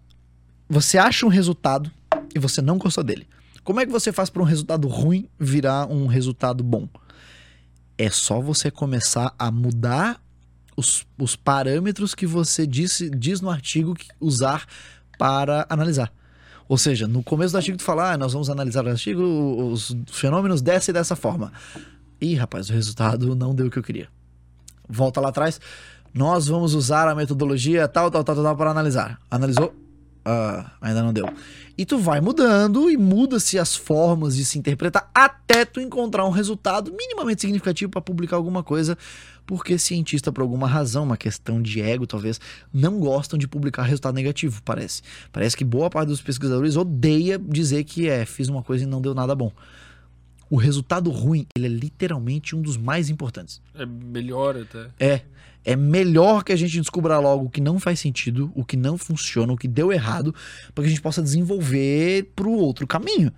Você 0.70 0.98
acha 0.98 1.26
um 1.26 1.30
resultado 1.30 1.92
e 2.34 2.40
você 2.40 2.62
não 2.62 2.78
gostou 2.78 3.04
dele. 3.04 3.28
Como 3.64 3.80
é 3.80 3.86
que 3.86 3.92
você 3.92 4.12
faz 4.12 4.30
para 4.30 4.42
um 4.42 4.46
resultado 4.46 4.88
ruim 4.88 5.30
virar 5.40 5.86
um 5.88 6.08
resultado 6.08 6.64
bom? 6.64 6.88
É 7.98 8.10
só 8.10 8.42
você 8.42 8.72
começar 8.72 9.34
a 9.38 9.52
mudar 9.52 10.22
os, 10.76 11.06
os 11.18 11.36
parâmetros 11.36 12.16
que 12.16 12.26
você 12.26 12.66
disse, 12.66 13.10
diz 13.10 13.40
no 13.40 13.50
artigo 13.50 13.94
que 13.94 14.08
usar 14.20 14.66
para 15.18 15.66
analisar. 15.70 16.12
Ou 16.68 16.78
seja, 16.78 17.08
no 17.08 17.24
começo 17.24 17.54
do 17.54 17.58
artigo 17.58 17.78
tu 17.78 17.84
fala, 17.84 18.14
ah, 18.14 18.18
nós 18.18 18.34
vamos 18.34 18.50
analisar 18.50 18.86
o 18.86 18.90
artigo, 18.90 19.22
os 19.72 19.96
fenômenos 20.08 20.62
dessa 20.62 20.92
e 20.92 20.94
dessa 20.94 21.16
forma. 21.16 21.52
Ih, 22.20 22.36
rapaz, 22.36 22.70
o 22.70 22.74
resultado 22.74 23.36
não 23.36 23.54
deu 23.54 23.68
o 23.68 23.70
que 23.70 23.78
eu 23.78 23.84
queria. 23.84 24.10
Volta 24.88 25.22
lá 25.22 25.30
atrás, 25.30 25.60
nós 26.14 26.48
vamos 26.48 26.74
usar 26.74 27.08
a 27.08 27.16
metodologia 27.16 27.88
tal, 27.88 28.12
tal, 28.12 28.24
tal, 28.24 28.36
tal, 28.36 28.56
para 28.56 28.72
analisar. 28.72 29.20
Analisou? 29.32 29.74
Ah, 30.26 30.72
ainda 30.80 31.04
não 31.04 31.12
deu. 31.12 31.28
E 31.78 31.86
tu 31.86 31.98
vai 31.98 32.22
mudando 32.22 32.90
e 32.90 32.96
muda-se 32.96 33.60
as 33.60 33.76
formas 33.76 34.36
de 34.36 34.46
se 34.46 34.58
interpretar 34.58 35.10
até 35.14 35.66
tu 35.66 35.82
encontrar 35.82 36.26
um 36.26 36.30
resultado 36.30 36.94
minimamente 36.94 37.42
significativo 37.42 37.92
para 37.92 38.02
publicar 38.02 38.38
alguma 38.38 38.64
coisa, 38.64 38.98
porque 39.46 39.78
cientista, 39.78 40.32
por 40.32 40.42
alguma 40.42 40.68
razão, 40.68 41.04
uma 41.04 41.18
questão 41.18 41.62
de 41.62 41.82
ego 41.82 42.08
talvez, 42.08 42.40
não 42.72 43.00
gostam 43.00 43.38
de 43.38 43.48
publicar 43.48 43.84
resultado 43.84 44.16
negativo, 44.16 44.62
parece. 44.64 45.02
Parece 45.32 45.58
que 45.58 45.66
boa 45.66 45.90
parte 45.90 46.10
dos 46.10 46.22
pesquisadores 46.22 46.78
odeia 46.78 47.38
dizer 47.38 47.84
que 47.84 48.08
é, 48.08 48.26
fiz 48.26 48.48
uma 48.48 48.64
coisa 48.64 48.86
e 48.86 48.88
não 48.88 49.02
deu 49.02 49.14
nada 49.14 49.36
bom. 49.36 49.52
O 50.54 50.56
resultado 50.56 51.10
ruim, 51.10 51.48
ele 51.58 51.66
é 51.66 51.70
literalmente 51.70 52.56
um 52.56 52.62
dos 52.62 52.78
mais 52.78 53.10
importantes. 53.10 53.60
É 53.74 53.88
melhor 53.88 54.56
até. 54.56 54.88
É. 55.00 55.22
É 55.66 55.76
melhor 55.76 56.44
que 56.44 56.52
a 56.52 56.56
gente 56.56 56.80
descubra 56.80 57.18
logo 57.18 57.46
o 57.46 57.50
que 57.50 57.60
não 57.60 57.80
faz 57.80 58.00
sentido, 58.00 58.52
o 58.54 58.64
que 58.64 58.78
não 58.78 58.96
funciona, 58.96 59.52
o 59.52 59.58
que 59.58 59.68
deu 59.68 59.92
errado, 59.92 60.32
para 60.76 60.84
que 60.84 60.90
a 60.90 60.90
gente 60.92 61.02
possa 61.02 61.24
desenvolver 61.24 62.32
pro 62.36 62.52
outro 62.52 62.86
caminho, 62.86 63.32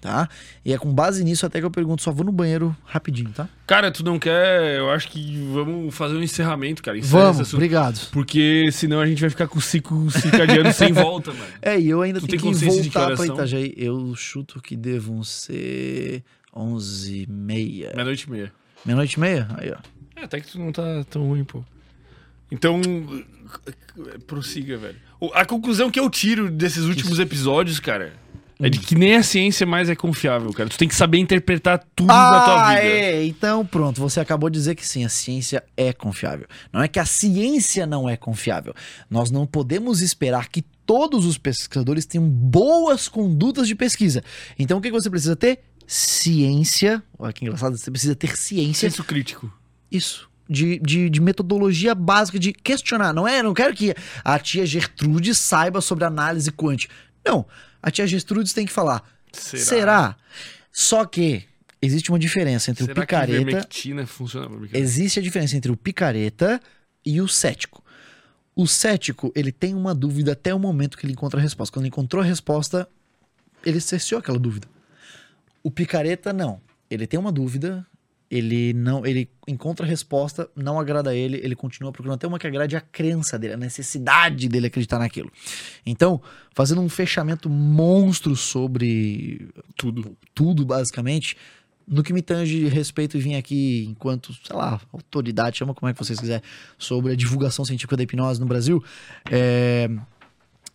tá? 0.00 0.30
E 0.64 0.72
é 0.72 0.78
com 0.78 0.90
base 0.94 1.22
nisso 1.22 1.44
até 1.44 1.60
que 1.60 1.66
eu 1.66 1.70
pergunto, 1.70 2.00
só 2.00 2.10
vou 2.10 2.24
no 2.24 2.32
banheiro 2.32 2.74
rapidinho, 2.86 3.28
tá? 3.32 3.50
Cara, 3.66 3.90
tu 3.90 4.02
não 4.02 4.18
quer. 4.18 4.78
Eu 4.78 4.88
acho 4.88 5.10
que 5.10 5.46
vamos 5.52 5.94
fazer 5.94 6.16
um 6.16 6.22
encerramento, 6.22 6.82
cara. 6.82 6.96
Encerra 6.96 7.32
Vamos, 7.32 7.52
obrigado. 7.52 8.08
Porque 8.12 8.70
senão 8.72 8.98
a 8.98 9.06
gente 9.06 9.20
vai 9.20 9.28
ficar 9.28 9.46
com 9.46 9.58
o 9.58 9.62
ciclo 9.62 10.10
circadiano 10.10 10.72
sem 10.72 10.90
volta, 10.94 11.34
mano. 11.34 11.52
É, 11.60 11.78
e 11.78 11.90
eu 11.90 12.00
ainda 12.00 12.18
Tu 12.18 12.28
tenho 12.28 12.40
que 12.40 12.64
voltar 12.64 13.14
são? 13.14 13.26
Itajaí. 13.26 13.74
Eu 13.76 14.14
chuto 14.14 14.58
que 14.62 14.74
devam 14.74 15.22
ser 15.22 16.24
11 16.54 17.22
e 17.22 17.26
meia. 17.30 17.92
Meia-noite 17.94 18.24
e 18.26 18.30
meia. 18.30 18.52
Meia-noite 18.84 19.14
e 19.16 19.20
meia? 19.20 19.48
Aí, 19.58 19.70
ó. 19.70 19.78
É, 20.20 20.24
até 20.24 20.40
que 20.40 20.48
tu 20.48 20.58
não 20.58 20.72
tá 20.72 21.04
tão 21.10 21.26
ruim, 21.28 21.44
pô. 21.44 21.64
Então, 22.50 22.80
prossiga, 24.26 24.76
velho. 24.76 24.96
A 25.34 25.44
conclusão 25.44 25.90
que 25.90 25.98
eu 26.00 26.08
tiro 26.10 26.50
desses 26.50 26.84
últimos 26.84 27.18
episódios, 27.18 27.78
cara, 27.80 28.12
é 28.60 28.68
de 28.68 28.78
que 28.78 28.94
nem 28.94 29.16
a 29.16 29.22
ciência 29.22 29.66
mais 29.66 29.88
é 29.88 29.94
confiável, 29.94 30.52
cara. 30.52 30.68
Tu 30.68 30.76
tem 30.78 30.86
que 30.88 30.94
saber 30.94 31.18
interpretar 31.18 31.82
tudo 31.96 32.08
da 32.08 32.44
tua 32.44 32.62
Ah, 32.70 32.74
vida. 32.74 32.86
é. 32.86 33.24
Então, 33.24 33.64
pronto. 33.64 34.00
Você 34.00 34.20
acabou 34.20 34.50
de 34.50 34.58
dizer 34.58 34.74
que 34.74 34.86
sim, 34.86 35.04
a 35.04 35.08
ciência 35.08 35.64
é 35.76 35.92
confiável. 35.92 36.46
Não 36.72 36.82
é 36.82 36.88
que 36.88 36.98
a 36.98 37.04
ciência 37.06 37.86
não 37.86 38.08
é 38.08 38.16
confiável. 38.16 38.74
Nós 39.10 39.30
não 39.30 39.46
podemos 39.46 40.00
esperar 40.00 40.48
que 40.48 40.62
todos 40.84 41.24
os 41.24 41.38
pesquisadores 41.38 42.04
tenham 42.04 42.28
boas 42.28 43.08
condutas 43.08 43.66
de 43.66 43.74
pesquisa. 43.74 44.22
Então, 44.58 44.78
o 44.78 44.80
que 44.80 44.88
que 44.90 44.94
você 44.94 45.08
precisa 45.10 45.34
ter? 45.34 45.60
Ciência. 45.94 47.02
Olha 47.18 47.34
que 47.34 47.44
engraçado. 47.44 47.76
Você 47.76 47.90
precisa 47.90 48.14
ter 48.14 48.34
ciência. 48.34 48.88
Senso 48.88 49.04
crítico. 49.04 49.52
Isso. 49.90 50.26
De, 50.48 50.78
de, 50.78 51.10
de 51.10 51.20
metodologia 51.20 51.94
básica 51.94 52.38
de 52.38 52.54
questionar. 52.54 53.12
Não 53.12 53.28
é? 53.28 53.42
Não 53.42 53.52
quero 53.52 53.74
que 53.74 53.94
a 54.24 54.38
tia 54.38 54.64
Gertrude 54.64 55.34
saiba 55.34 55.82
sobre 55.82 56.06
análise 56.06 56.50
quântica. 56.50 56.94
Não. 57.22 57.44
A 57.82 57.90
tia 57.90 58.06
Gertrude 58.06 58.54
tem 58.54 58.64
que 58.64 58.72
falar. 58.72 59.02
Será? 59.34 59.64
Será? 59.64 60.16
Só 60.72 61.04
que 61.04 61.44
existe 61.82 62.10
uma 62.10 62.18
diferença 62.18 62.70
entre 62.70 62.84
Será 62.84 62.92
o 62.92 62.94
que 62.94 63.00
picareta. 63.02 63.40
ivermectina 63.42 64.06
funciona? 64.06 64.68
Existe 64.72 65.18
a 65.18 65.22
diferença 65.22 65.58
entre 65.58 65.70
o 65.70 65.76
picareta 65.76 66.58
e 67.04 67.20
o 67.20 67.28
cético. 67.28 67.84
O 68.56 68.66
cético, 68.66 69.30
ele 69.34 69.52
tem 69.52 69.74
uma 69.74 69.94
dúvida 69.94 70.32
até 70.32 70.54
o 70.54 70.58
momento 70.58 70.96
que 70.96 71.04
ele 71.04 71.12
encontra 71.12 71.38
a 71.38 71.42
resposta. 71.42 71.70
Quando 71.70 71.84
ele 71.84 71.88
encontrou 71.88 72.22
a 72.22 72.26
resposta, 72.26 72.88
ele 73.62 73.78
cessou 73.78 74.16
aquela 74.16 74.38
dúvida. 74.38 74.66
O 75.62 75.70
picareta 75.70 76.32
não. 76.32 76.60
Ele 76.90 77.06
tem 77.06 77.18
uma 77.18 77.32
dúvida, 77.32 77.86
ele 78.32 78.72
não, 78.72 79.04
ele 79.04 79.30
encontra 79.46 79.84
a 79.84 79.88
resposta, 79.88 80.48
não 80.56 80.80
agrada 80.80 81.10
a 81.10 81.14
ele, 81.14 81.38
ele 81.42 81.54
continua 81.54 81.92
procurando 81.92 82.14
até 82.14 82.26
uma 82.26 82.38
que 82.38 82.46
agrade 82.46 82.74
a 82.74 82.80
crença 82.80 83.38
dele, 83.38 83.52
a 83.52 83.58
necessidade 83.58 84.48
dele 84.48 84.68
acreditar 84.68 84.98
naquilo. 84.98 85.30
Então, 85.84 86.20
fazendo 86.54 86.80
um 86.80 86.88
fechamento 86.88 87.50
monstro 87.50 88.34
sobre 88.34 89.48
Tudo. 89.76 90.16
tudo, 90.34 90.64
basicamente. 90.64 91.36
No 91.86 92.02
que 92.02 92.12
me 92.12 92.22
tange 92.22 92.68
respeito 92.68 93.18
e 93.18 93.20
vim 93.20 93.34
aqui 93.34 93.84
enquanto, 93.88 94.32
sei 94.32 94.56
lá, 94.56 94.80
autoridade, 94.92 95.58
chama 95.58 95.74
como 95.74 95.90
é 95.90 95.92
que 95.92 95.98
vocês 95.98 96.18
quiserem, 96.18 96.42
sobre 96.78 97.12
a 97.12 97.16
divulgação 97.16 97.64
científica 97.64 97.96
da 97.96 98.02
hipnose 98.02 98.40
no 98.40 98.46
Brasil, 98.46 98.82
é, 99.30 99.90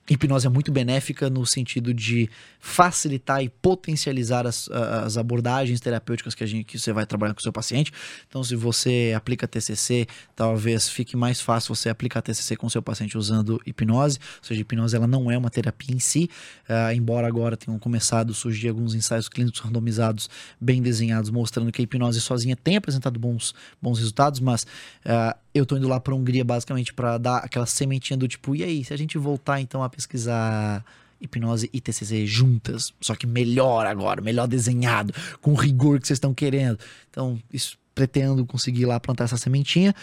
hipnose 0.10 0.48
é 0.48 0.50
muito 0.50 0.72
benéfica 0.72 1.30
no 1.30 1.46
sentido 1.46 1.94
de 1.94 2.30
facilitar 2.60 3.44
e 3.44 3.50
potencializar 3.50 4.48
as, 4.48 4.70
as 4.70 5.18
abordagens 5.18 5.80
terapêuticas 5.80 6.34
que, 6.34 6.44
a 6.44 6.48
gente, 6.48 6.66
que 6.66 6.80
você 6.80 6.94
vai 6.94 7.06
trabalhar 7.06 7.34
com 7.34 7.40
o 7.40 7.44
seu 7.44 7.52
paciente. 7.52 7.92
Então, 8.28 8.44
se 8.44 8.56
você 8.56 9.14
aplica 9.16 9.48
TCC, 9.48 10.08
talvez 10.36 10.90
fique 10.90 11.18
mais 11.18 11.42
fácil 11.42 11.76
você 11.76 11.90
aplicar 11.90 12.22
TCC 12.22 12.56
com 12.56 12.68
o 12.68 12.70
seu 12.70 12.82
paciente 12.82 13.18
usando 13.18 13.62
hipnose. 13.66 14.20
Ou 14.38 14.44
seja, 14.44 14.62
hipnose 14.62 14.96
ela 14.96 15.08
não 15.08 15.30
é 15.30 15.38
uma 15.38 15.50
terapia 15.50 15.96
em 15.96 16.00
si, 16.00 16.30
ah, 16.68 16.94
embora 16.94 17.28
agora 17.28 17.58
tenham 17.58 17.78
começado 17.78 18.32
a 18.32 18.34
surgir 18.34 18.70
alguns 18.70 18.96
ensaios 18.96 19.28
clínicos 19.28 19.60
randomizados 19.60 20.30
bem 20.60 20.82
desenhados, 20.82 21.30
mostrando 21.30 21.72
que 21.72 21.82
a 21.82 21.84
hipnose 21.84 22.22
sozinha 22.22 22.56
tem 22.56 22.78
apresentado 22.78 23.20
bons, 23.20 23.54
bons 23.82 24.00
resultados, 24.00 24.40
mas 24.40 24.66
ah, 25.06 25.36
eu 25.58 25.66
tô 25.66 25.78
indo 25.78 25.88
lá 25.88 26.00
pra 26.00 26.16
Hungria 26.16 26.44
basicamente 26.44 26.94
para 26.94 27.18
dar 27.18 27.38
aquela 27.38 27.66
sementinha 27.66 28.18
do 28.18 28.28
tipo, 28.28 28.56
e 28.56 28.64
aí, 28.64 28.84
se 28.84 28.94
a 28.94 28.98
gente 28.98 29.18
voltar 29.18 29.60
então 29.60 29.84
a 29.84 29.90
pesquisar 29.90 30.86
hipnose 31.20 31.70
e 31.74 31.82
TCC 31.82 32.26
juntas, 32.26 32.94
só 33.02 33.16
que 33.16 33.26
melhor 33.26 33.86
agora, 33.86 34.22
melhor 34.22 34.48
desenhado, 34.48 35.14
com 35.42 35.52
o 35.52 35.56
rigor 35.56 36.00
que 36.00 36.08
vocês 36.08 36.18
estão 36.18 36.34
querendo. 36.34 36.80
Então, 37.10 37.40
isso 37.52 37.78
pretendo 37.96 38.46
conseguir 38.46 38.86
lá 38.86 39.00
plantar 39.00 39.24
essa 39.24 39.38
sementinha 39.38 39.94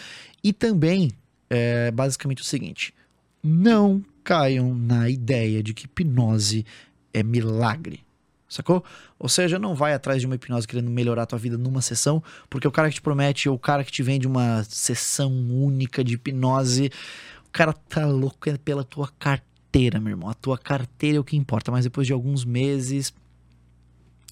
e 0.42 0.52
também 0.52 1.12
é 1.48 1.90
basicamente 1.92 2.42
o 2.42 2.44
seguinte: 2.44 2.92
não 3.42 4.04
caiam 4.24 4.74
na 4.74 5.08
ideia 5.08 5.62
de 5.62 5.72
que 5.72 5.84
hipnose 5.84 6.66
é 7.12 7.22
milagre. 7.22 8.00
Sacou? 8.54 8.84
Ou 9.18 9.28
seja, 9.28 9.58
não 9.58 9.74
vai 9.74 9.94
atrás 9.94 10.20
de 10.20 10.26
uma 10.26 10.36
hipnose 10.36 10.66
querendo 10.68 10.88
melhorar 10.88 11.24
a 11.24 11.26
tua 11.26 11.38
vida 11.38 11.58
numa 11.58 11.82
sessão, 11.82 12.22
porque 12.48 12.68
o 12.68 12.70
cara 12.70 12.88
que 12.88 12.94
te 12.94 13.02
promete, 13.02 13.48
ou 13.48 13.56
o 13.56 13.58
cara 13.58 13.82
que 13.82 13.90
te 13.90 14.00
vende 14.00 14.28
uma 14.28 14.62
sessão 14.62 15.32
única 15.32 16.04
de 16.04 16.14
hipnose, 16.14 16.88
o 17.48 17.50
cara 17.50 17.72
tá 17.72 18.06
louco 18.06 18.48
é 18.48 18.56
pela 18.56 18.84
tua 18.84 19.08
carteira, 19.18 19.98
meu 19.98 20.10
irmão. 20.10 20.30
A 20.30 20.34
tua 20.34 20.56
carteira 20.56 21.18
é 21.18 21.20
o 21.20 21.24
que 21.24 21.36
importa, 21.36 21.72
mas 21.72 21.84
depois 21.84 22.06
de 22.06 22.12
alguns 22.12 22.44
meses, 22.44 23.12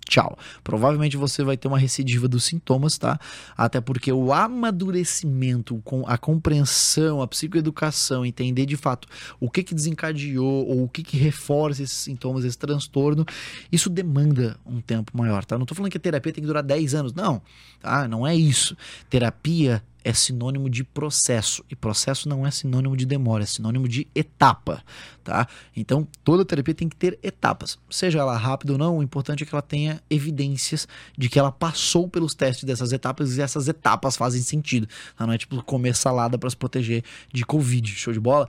tchau. 0.09 0.39
Provavelmente 0.63 1.17
você 1.17 1.43
vai 1.43 1.57
ter 1.57 1.69
uma 1.69 1.79
recidiva 1.79 2.29
dos 2.29 2.45
sintomas, 2.45 2.99
tá? 2.99 3.19
Até 3.57 3.81
porque 3.81 4.13
o 4.13 4.33
amadurecimento, 4.33 5.81
com 5.85 6.05
a 6.07 6.19
compreensão, 6.19 7.23
a 7.23 7.27
psicoeducação, 7.27 8.25
entender 8.25 8.67
de 8.67 8.77
fato 8.77 9.09
o 9.41 9.51
que 9.51 9.63
que 9.63 9.75
desencadeou 9.75 10.67
ou 10.69 10.85
o 10.85 10.89
que 10.89 11.03
que 11.03 11.17
reforça 11.17 11.83
esses 11.83 11.97
sintomas, 11.97 12.45
esse 12.45 12.59
transtorno, 12.59 13.25
isso 13.71 13.89
demanda 13.89 14.57
um 14.67 14.81
tempo 14.81 15.17
maior, 15.17 15.45
tá? 15.45 15.59
Não 15.59 15.67
tô 15.67 15.75
falando 15.75 15.91
que 15.91 15.99
a 15.99 16.01
terapia 16.01 16.33
tem 16.33 16.43
que 16.43 16.47
durar 16.47 16.63
10 16.63 16.95
anos, 16.95 17.13
não, 17.13 17.43
tá? 17.81 18.07
Não 18.09 18.27
é 18.27 18.35
isso. 18.35 18.77
Terapia 19.09 19.83
é 20.05 20.13
sinônimo 20.13 20.69
de 20.69 20.85
processo 20.85 21.65
e 21.71 21.77
processo 21.77 22.29
não 22.29 22.47
é 22.47 22.51
sinônimo 22.51 22.97
de 22.97 23.07
demora, 23.07 23.45
é 23.45 23.47
sinônimo 23.47 23.89
de 23.89 24.07
etapa, 24.15 24.83
tá? 25.23 25.47
Então, 25.77 26.07
toda 26.25 26.45
terapia 26.45 26.75
tem 26.75 26.89
que 26.89 26.97
ter 26.97 27.19
etapas. 27.23 27.79
Seja 27.91 28.19
ela 28.19 28.37
rápida 28.37 28.73
ou 28.73 28.79
não, 28.79 28.99
o 28.99 29.03
importante 29.03 29.43
é 29.43 29.47
que 29.47 29.55
ela 29.55 29.63
tenha 29.63 30.03
evidências 30.11 30.89
de 31.17 31.29
que 31.29 31.39
ela 31.39 31.53
passou 31.53 32.09
pelos 32.09 32.35
testes 32.35 32.65
dessas 32.65 32.93
etapas 32.93 33.37
e 33.37 33.43
essas 33.43 33.69
etapas 33.69 34.17
fazem 34.17 34.43
sentido. 34.43 34.89
Tá? 35.17 35.27
Não 35.27 35.35
é 35.35 35.39
tipo 35.39 35.63
comer 35.63 35.95
salada 35.95 36.39
para 36.39 36.51
se 36.51 36.57
proteger 36.57 37.05
de 37.33 37.45
Covid, 37.45 37.89
show 37.95 38.13
de 38.13 38.21
bola? 38.21 38.49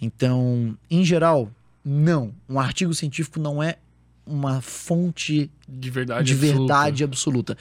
Então, 0.00 0.76
em 0.90 1.04
geral, 1.04 1.50
não. 1.84 2.32
Um 2.48 2.58
artigo 2.58 2.94
científico 2.94 3.40
não 3.40 3.62
é 3.62 3.76
uma 4.26 4.60
fonte 4.60 5.50
De 5.68 5.90
verdade 5.90 6.26
de 6.26 6.32
absoluta. 6.34 6.58
verdade 6.58 7.04
absoluta. 7.04 7.58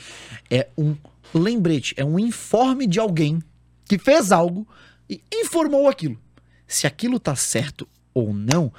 É 0.49 0.67
um 0.77 0.95
lembrete, 1.33 1.93
é 1.97 2.05
um 2.05 2.19
informe 2.19 2.87
de 2.87 2.99
alguém 2.99 3.41
que 3.85 3.97
fez 3.97 4.31
algo 4.31 4.67
e 5.09 5.21
informou 5.33 5.87
aquilo. 5.89 6.19
Se 6.67 6.87
aquilo 6.87 7.19
tá 7.19 7.35
certo 7.35 7.87
ou 8.13 8.33
não, 8.33 8.71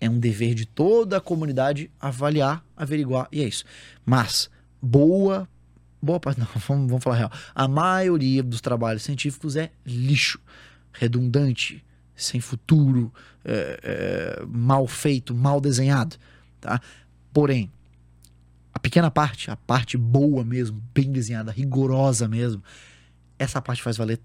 é 0.00 0.08
um 0.08 0.18
dever 0.18 0.54
de 0.54 0.66
toda 0.66 1.16
a 1.16 1.20
comunidade 1.20 1.90
avaliar, 1.98 2.64
averiguar, 2.76 3.28
e 3.32 3.42
é 3.42 3.48
isso. 3.48 3.64
Mas, 4.04 4.50
boa. 4.80 5.48
Boa 6.00 6.20
parte, 6.20 6.38
não, 6.40 6.46
vamos, 6.66 6.88
vamos 6.88 7.02
falar 7.02 7.16
real. 7.16 7.32
A 7.54 7.66
maioria 7.66 8.42
dos 8.42 8.60
trabalhos 8.60 9.02
científicos 9.02 9.56
é 9.56 9.70
lixo, 9.84 10.38
redundante, 10.92 11.84
sem 12.14 12.40
futuro, 12.40 13.12
é, 13.44 13.80
é, 13.82 14.46
mal 14.46 14.86
feito, 14.86 15.34
mal 15.34 15.60
desenhado, 15.60 16.16
tá? 16.60 16.80
Porém, 17.32 17.70
a 18.72 18.78
pequena 18.78 19.10
parte, 19.10 19.50
a 19.50 19.56
parte 19.56 19.96
boa 19.96 20.44
mesmo, 20.44 20.82
bem 20.94 21.10
desenhada, 21.10 21.50
rigorosa 21.50 22.28
mesmo, 22.28 22.62
essa 23.38 23.60
parte 23.60 23.82
faz 23.82 23.96
valer 23.96 24.20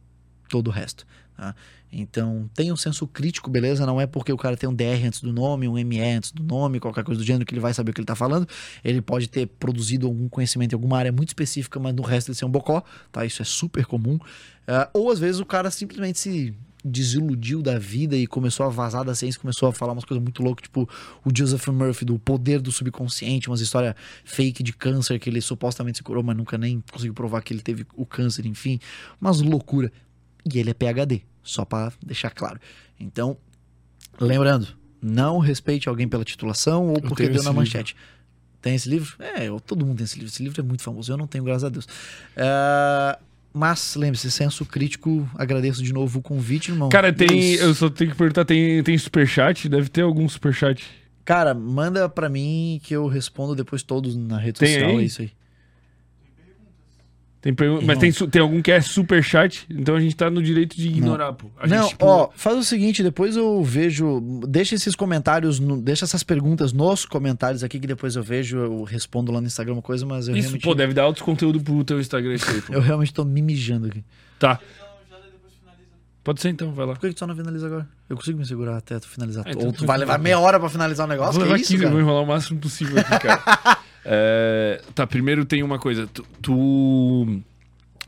todo 0.50 0.68
o 0.68 0.72
resto. 0.72 1.06
Tá? 1.36 1.56
Então, 1.92 2.50
tem 2.54 2.72
um 2.72 2.76
senso 2.76 3.08
crítico, 3.08 3.50
beleza? 3.50 3.86
Não 3.86 4.02
é 4.02 4.08
porque 4.08 4.32
o 4.34 4.38
cara 4.38 4.58
tem 4.58 4.68
um 4.68 4.74
DR 4.74 5.06
antes 5.06 5.22
do 5.22 5.32
nome, 5.32 5.68
um 5.68 5.74
ME 5.74 6.02
antes 6.02 6.32
do 6.32 6.44
nome, 6.44 6.80
qualquer 6.80 7.04
coisa 7.04 7.20
do 7.22 7.26
gênero, 7.26 7.46
que 7.46 7.54
ele 7.54 7.62
vai 7.62 7.74
saber 7.74 7.92
o 7.92 7.94
que 7.94 8.00
ele 8.00 8.04
está 8.04 8.16
falando. 8.16 8.48
Ele 8.84 9.02
pode 9.02 9.28
ter 9.28 9.46
produzido 9.48 10.08
algum 10.08 10.28
conhecimento 10.28 10.74
em 10.74 10.76
alguma 10.76 10.98
área 10.98 11.12
muito 11.12 11.30
específica, 11.30 11.80
mas 11.80 11.94
no 11.94 12.02
resto 12.02 12.30
ele 12.30 12.38
ser 12.38 12.46
um 12.46 12.50
bocó, 12.50 12.84
tá? 13.12 13.26
Isso 13.26 13.42
é 13.42 13.46
super 13.46 13.86
comum. 13.86 14.16
Uh, 14.16 14.90
ou 14.94 15.12
às 15.12 15.20
vezes 15.20 15.40
o 15.40 15.46
cara 15.46 15.70
simplesmente 15.70 16.20
se 16.20 16.56
desiludiu 16.84 17.62
da 17.62 17.80
vida 17.80 18.16
e 18.16 18.28
começou 18.28 18.66
a 18.66 18.70
vazar 18.70 19.04
da 19.04 19.16
ciência, 19.16 19.40
começou 19.40 19.70
a 19.70 19.74
falar 19.74 19.94
umas 19.94 20.06
coisas 20.06 20.22
muito 20.22 20.44
loucas, 20.44 20.64
tipo 20.64 20.90
o 21.24 21.30
Joseph 21.36 21.68
Murphy, 21.68 22.06
do 22.06 22.20
poder 22.20 22.62
do 22.62 22.72
subconsciente, 22.72 23.50
umas 23.50 23.62
histórias 23.62 23.96
fake 24.26 24.62
de 24.62 24.74
câncer 24.74 25.20
que 25.20 25.30
ele 25.30 25.42
supostamente 25.42 26.00
se 26.00 26.04
curou, 26.04 26.24
mas 26.24 26.36
nunca 26.36 26.58
nem 26.58 26.84
conseguiu 26.92 27.14
provar 27.14 27.42
que 27.42 27.54
ele 27.54 27.62
teve 27.62 27.86
o 27.96 28.06
câncer, 28.06 28.46
enfim, 28.46 28.80
umas 29.20 29.42
loucura. 29.42 29.92
E 30.52 30.60
ele 30.60 30.72
é 30.72 30.74
PhD, 30.74 31.24
só 31.42 31.64
para 31.64 31.94
deixar 32.06 32.32
claro. 32.32 32.60
Então, 33.00 33.38
lembrando, 34.20 34.68
não 35.02 35.40
respeite 35.40 35.88
alguém 35.88 36.08
pela 36.08 36.26
titulação 36.26 36.90
ou 36.90 37.02
porque 37.02 37.30
deu 37.30 37.44
na 37.44 37.54
manchete. 37.54 37.94
Livro. 37.94 38.14
Tem 38.62 38.76
esse 38.76 38.88
livro? 38.88 39.16
É, 39.20 39.50
todo 39.66 39.86
mundo 39.86 39.98
tem 39.98 40.06
esse 40.06 40.16
livro. 40.16 40.32
Esse 40.32 40.42
livro 40.42 40.62
é 40.62 40.64
muito 40.64 40.82
famoso. 40.82 41.12
Eu 41.12 41.18
não 41.18 41.28
tenho, 41.28 41.44
graças 41.44 41.66
a 41.66 41.70
Deus. 41.70 41.86
Uh, 41.86 43.22
mas, 43.54 43.96
lembre-se, 43.96 44.32
senso 44.32 44.66
crítico, 44.66 45.30
agradeço 45.36 45.84
de 45.84 45.94
novo 45.94 46.20
o 46.20 46.22
convite, 46.22 46.72
irmão. 46.72 46.90
Cara, 46.90 47.14
tem. 47.14 47.54
Eu 47.54 47.74
só 47.76 47.90
tenho 47.90 48.12
que 48.12 48.18
perguntar: 48.18 48.46
tem, 48.46 48.82
tem 48.82 48.98
superchat? 48.98 49.70
Deve 49.70 49.90
ter 49.90 50.02
algum 50.02 50.28
superchat. 50.28 50.84
Cara, 51.24 51.54
manda 51.54 52.10
pra 52.10 52.28
mim 52.28 52.82
que 52.84 52.94
eu 52.94 53.08
respondo 53.08 53.56
depois 53.56 53.84
todos 53.84 54.16
na 54.16 54.38
rede 54.38 54.60
tem 54.60 54.74
social. 54.74 54.90
Aí? 54.90 54.98
É 54.98 55.04
isso 55.04 55.22
aí. 55.22 55.32
Tem 57.44 57.54
pergun- 57.54 57.82
mas 57.82 58.00
tem, 58.00 58.10
tem 58.10 58.42
algum 58.42 58.62
que 58.62 58.72
é 58.72 58.80
super 58.80 59.22
chat, 59.22 59.68
então 59.70 59.98
a 59.98 60.00
gente 60.00 60.16
tá 60.16 60.30
no 60.30 60.42
direito 60.42 60.78
de 60.78 60.88
ignorar, 60.88 61.28
não. 61.28 61.34
pô. 61.34 61.48
A 61.58 61.68
não, 61.68 61.82
gente, 61.82 61.90
tipo... 61.90 62.06
ó, 62.06 62.30
faz 62.34 62.58
o 62.58 62.64
seguinte, 62.64 63.04
depois 63.04 63.36
eu 63.36 63.62
vejo. 63.62 64.22
Deixa 64.48 64.76
esses 64.76 64.96
comentários, 64.96 65.60
no, 65.60 65.82
deixa 65.82 66.06
essas 66.06 66.24
perguntas 66.24 66.72
nos 66.72 67.06
comentários 67.06 67.62
aqui, 67.62 67.82
que 67.82 67.86
depois 67.86 68.16
eu 68.16 68.24
vejo, 68.24 68.60
eu 68.60 68.84
respondo 68.84 69.30
lá 69.30 69.42
no 69.42 69.48
Instagram 69.48 69.74
uma 69.74 69.82
coisa, 69.82 70.06
mas 70.06 70.30
eu 70.30 70.38
isso, 70.38 70.44
realmente. 70.44 70.64
Pô, 70.64 70.74
deve 70.74 70.94
dar 70.94 71.06
outro 71.06 71.26
conteúdo 71.26 71.60
pro 71.60 71.84
teu 71.84 72.00
Instagram 72.00 72.34
isso 72.34 72.50
aí, 72.50 72.62
pô. 72.62 72.72
eu 72.76 72.80
realmente 72.80 73.14
tô 73.14 73.26
me 73.26 73.42
mijando 73.42 73.88
aqui. 73.88 74.06
Tá. 74.40 74.58
Pode 76.24 76.40
ser 76.40 76.48
então, 76.48 76.72
vai 76.72 76.86
lá. 76.86 76.94
Por 76.94 77.02
que, 77.02 77.10
que 77.10 77.14
tu 77.16 77.20
só 77.20 77.28
não 77.28 77.36
finaliza 77.36 77.68
agora? 77.68 77.86
Eu 78.10 78.16
consigo 78.16 78.40
me 78.40 78.46
segurar 78.46 78.78
até 78.78 78.98
tu 78.98 79.10
finalizar. 79.10 79.46
É, 79.46 79.52
então 79.52 79.66
Ou 79.66 79.74
tu 79.74 79.86
vai 79.86 79.98
levar 79.98 80.18
meia 80.18 80.40
hora 80.40 80.58
pra 80.58 80.70
finalizar 80.70 81.06
o 81.06 81.10
negócio? 81.10 81.34
Vou 81.34 81.44
levar 81.44 81.60
isso, 81.60 81.74
15, 81.74 81.88
vou 81.88 82.00
enrolar 82.00 82.24
o 82.24 82.26
máximo 82.26 82.58
possível 82.62 82.98
aqui, 83.00 83.20
cara. 83.20 83.80
é, 84.06 84.82
tá, 84.94 85.06
primeiro 85.08 85.46
tem 85.46 85.64
uma 85.64 85.80
coisa. 85.80 86.08
tu... 86.08 86.26
tu 86.42 87.42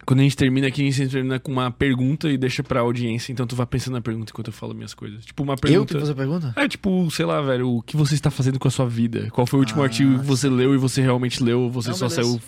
quando 0.06 0.20
a 0.20 0.24
gente 0.24 0.38
termina 0.38 0.68
aqui, 0.68 0.88
a 0.88 0.92
gente 0.92 1.10
termina 1.10 1.40
com 1.40 1.52
uma 1.52 1.72
pergunta 1.72 2.30
e 2.30 2.38
deixa 2.38 2.62
pra 2.62 2.82
audiência. 2.82 3.32
Então 3.32 3.48
tu 3.48 3.56
vai 3.56 3.66
pensando 3.66 3.96
na 3.96 4.02
pergunta 4.02 4.32
enquanto 4.32 4.48
eu 4.48 4.54
falo 4.54 4.74
minhas 4.74 4.94
coisas. 4.94 5.26
Tipo, 5.26 5.44
uma 5.44 5.56
pergunta. 5.56 5.94
Eu 5.94 5.96
que 5.96 6.00
fazer 6.00 6.12
a 6.12 6.16
pergunta? 6.16 6.54
É, 6.56 6.68
tipo, 6.68 7.10
sei 7.10 7.26
lá, 7.26 7.42
velho, 7.42 7.70
o 7.70 7.82
que 7.82 7.98
você 7.98 8.14
está 8.14 8.30
fazendo 8.30 8.60
com 8.60 8.68
a 8.68 8.72
sua 8.72 8.88
vida? 8.88 9.30
Qual 9.32 9.48
foi 9.48 9.60
o 9.60 9.62
último 9.62 9.82
ah, 9.82 9.86
artigo 9.86 10.20
que 10.20 10.26
você 10.26 10.48
leu 10.48 10.76
e 10.76 10.78
você 10.78 11.02
realmente 11.02 11.44
leu 11.44 11.62
ou 11.62 11.72
você 11.72 11.90
Não, 11.90 11.98
só 11.98 12.10
saiu 12.10 12.40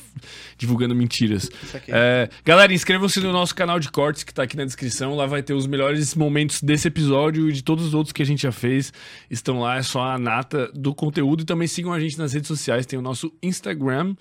divulgando 0.57 0.93
mentiras? 0.93 1.49
É, 1.87 2.29
galera, 2.45 2.73
inscrevam-se 2.73 3.19
no 3.19 3.31
nosso 3.31 3.55
canal 3.55 3.79
de 3.79 3.89
cortes 3.89 4.23
que 4.23 4.33
tá 4.33 4.43
aqui 4.43 4.55
na 4.55 4.65
descrição. 4.65 5.15
Lá 5.15 5.25
vai 5.25 5.41
ter 5.41 5.53
os 5.53 5.65
melhores 5.65 6.13
momentos 6.13 6.61
desse 6.61 6.87
episódio 6.87 7.49
e 7.49 7.53
de 7.53 7.63
todos 7.63 7.85
os 7.87 7.93
outros 7.93 8.13
que 8.13 8.21
a 8.21 8.25
gente 8.25 8.43
já 8.43 8.51
fez. 8.51 8.93
Estão 9.29 9.59
lá, 9.61 9.77
é 9.77 9.81
só 9.81 10.03
a 10.03 10.19
nata 10.19 10.71
do 10.73 10.93
conteúdo. 10.93 11.41
E 11.41 11.45
também 11.45 11.67
sigam 11.67 11.91
a 11.91 11.99
gente 11.99 12.17
nas 12.17 12.33
redes 12.33 12.47
sociais. 12.47 12.85
Tem 12.85 12.99
o 12.99 13.01
nosso 13.01 13.33
Instagram 13.41 14.15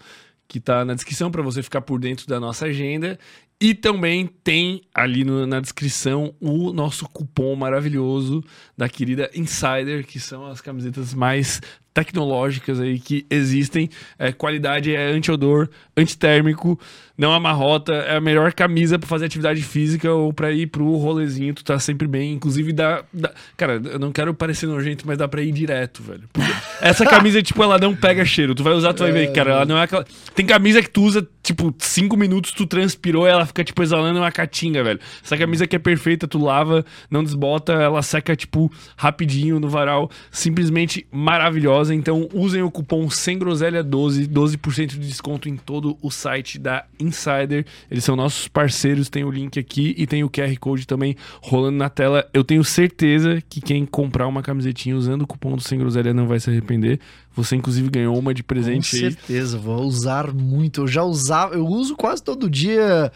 que 0.49 0.59
está 0.59 0.85
na 0.85 0.95
descrição 0.95 1.31
para 1.31 1.43
você 1.43 1.63
ficar 1.63 1.81
por 1.81 1.99
dentro 1.99 2.27
da 2.27 2.39
nossa 2.39 2.67
agenda. 2.67 3.19
E 3.61 3.75
também 3.75 4.27
tem 4.27 4.83
ali 4.95 5.25
no, 5.25 5.47
na 5.47 5.61
descrição 5.61 6.35
o 6.41 6.73
nosso 6.73 7.09
cupom 7.09 7.57
maravilhoso 7.57 8.45
da 8.77 8.89
querida 8.89 9.31
Insider, 9.35 10.07
que 10.07 10.21
são 10.21 10.47
as 10.47 10.61
camisetas 10.61 11.15
mais 11.15 11.61
tecnológicas 11.97 12.79
aí 12.79 12.99
que 12.99 13.25
existem. 13.31 13.89
É, 14.19 14.31
qualidade 14.31 14.95
é 14.95 15.07
anti-odor, 15.07 15.67
antitérmico, 15.97 16.79
não 17.17 17.33
amarrota, 17.33 17.95
é 17.95 18.17
a 18.17 18.21
melhor 18.21 18.53
camisa 18.53 18.99
para 18.99 19.09
fazer 19.09 19.25
atividade 19.25 19.63
física 19.63 20.13
ou 20.13 20.33
para 20.33 20.53
ir 20.53 20.67
pro 20.67 20.97
rolezinho, 20.97 21.55
tu 21.55 21.65
tá 21.65 21.79
sempre 21.79 22.07
bem. 22.07 22.35
Inclusive 22.35 22.73
dá, 22.73 23.03
dá, 23.11 23.33
Cara, 23.57 23.81
eu 23.83 23.99
não 23.99 24.13
quero 24.13 24.35
parecer 24.35 24.67
nojento, 24.67 25.07
mas 25.07 25.17
dá 25.17 25.27
pra 25.27 25.41
ir 25.41 25.53
direto, 25.53 26.03
velho. 26.03 26.25
essa 26.83 27.07
camisa, 27.07 27.43
tipo, 27.43 27.63
ela 27.63 27.79
não 27.79 27.97
pega 27.97 28.25
cheiro. 28.25 28.55
Tu 28.55 28.63
vai 28.63 28.75
usar, 28.75 28.93
tu 28.93 29.03
vai 29.03 29.13
ver, 29.13 29.33
cara, 29.33 29.53
ela 29.53 29.65
não 29.65 29.79
é 29.79 29.85
aquela. 29.85 30.05
Tem 30.35 30.45
camisa 30.45 30.83
que 30.83 30.91
tu 30.91 31.03
usa, 31.03 31.27
tipo, 31.43 31.75
cinco 31.79 32.17
minutos, 32.17 32.53
tu 32.53 32.67
transpirou 32.67 33.27
e 33.27 33.31
ela 33.31 33.47
fica, 33.47 33.65
tipo, 33.65 33.83
exalando 33.83 34.19
uma 34.19 34.31
catinga, 34.31 34.85
velho. 34.85 35.01
Essa 35.25 35.39
camisa 35.39 35.67
que 35.67 35.75
é 35.75 35.79
perfeita, 35.79 36.29
tu 36.29 36.39
lava, 36.39 36.85
não 37.11 37.25
desbota, 37.25 37.73
ela 37.73 38.03
seca, 38.03 38.37
tipo, 38.37 38.71
rapidinho 38.95 39.59
no 39.59 39.71
varal. 39.71 40.11
Simplesmente 40.31 41.07
maravilhosa. 41.11 41.86
Então 41.95 42.29
usem 42.33 42.63
o 42.63 42.71
cupom 42.71 43.09
sem 43.11 43.39
groselha 43.39 43.83
12, 43.83 44.27
12% 44.29 44.87
de 44.87 44.99
desconto 44.99 45.49
em 45.49 45.57
todo 45.57 45.97
o 46.03 46.11
site 46.11 46.59
da 46.59 46.85
Insider. 46.99 47.65
Eles 47.91 48.05
são 48.05 48.17
nossos 48.17 48.49
parceiros, 48.49 49.09
tem 49.09 49.25
o 49.25 49.31
link 49.31 49.59
aqui 49.59 49.95
e 49.97 50.07
tem 50.07 50.25
o 50.25 50.31
QR 50.31 50.57
Code 50.59 50.87
também 50.87 51.17
rolando 51.43 51.79
na 51.79 51.89
tela. 51.89 52.29
Eu 52.33 52.45
tenho 52.45 52.65
certeza 52.65 53.43
que 53.49 53.61
quem 53.61 53.85
comprar 53.85 54.27
uma 54.27 54.43
camisetinha 54.43 54.97
usando 54.97 55.23
o 55.23 55.27
cupom 55.27 55.57
do 55.57 55.63
Sem 55.63 55.79
Groselha 55.79 56.13
não 56.13 56.27
vai 56.27 56.41
se 56.41 56.51
arrepender. 56.51 57.01
Você, 57.37 57.55
inclusive, 57.55 57.91
ganhou 57.91 58.19
uma 58.19 58.33
de 58.33 58.43
presente 58.43 58.91
Com 58.91 58.97
certeza, 58.97 59.59
aí. 59.59 59.63
vou 59.63 59.83
usar 59.83 60.33
muito. 60.33 60.81
Eu 60.81 60.89
já 60.89 61.03
usava, 61.03 61.55
eu 61.55 61.67
uso 61.67 61.95
quase 61.95 62.23
todo 62.23 62.49
dia. 62.49 63.13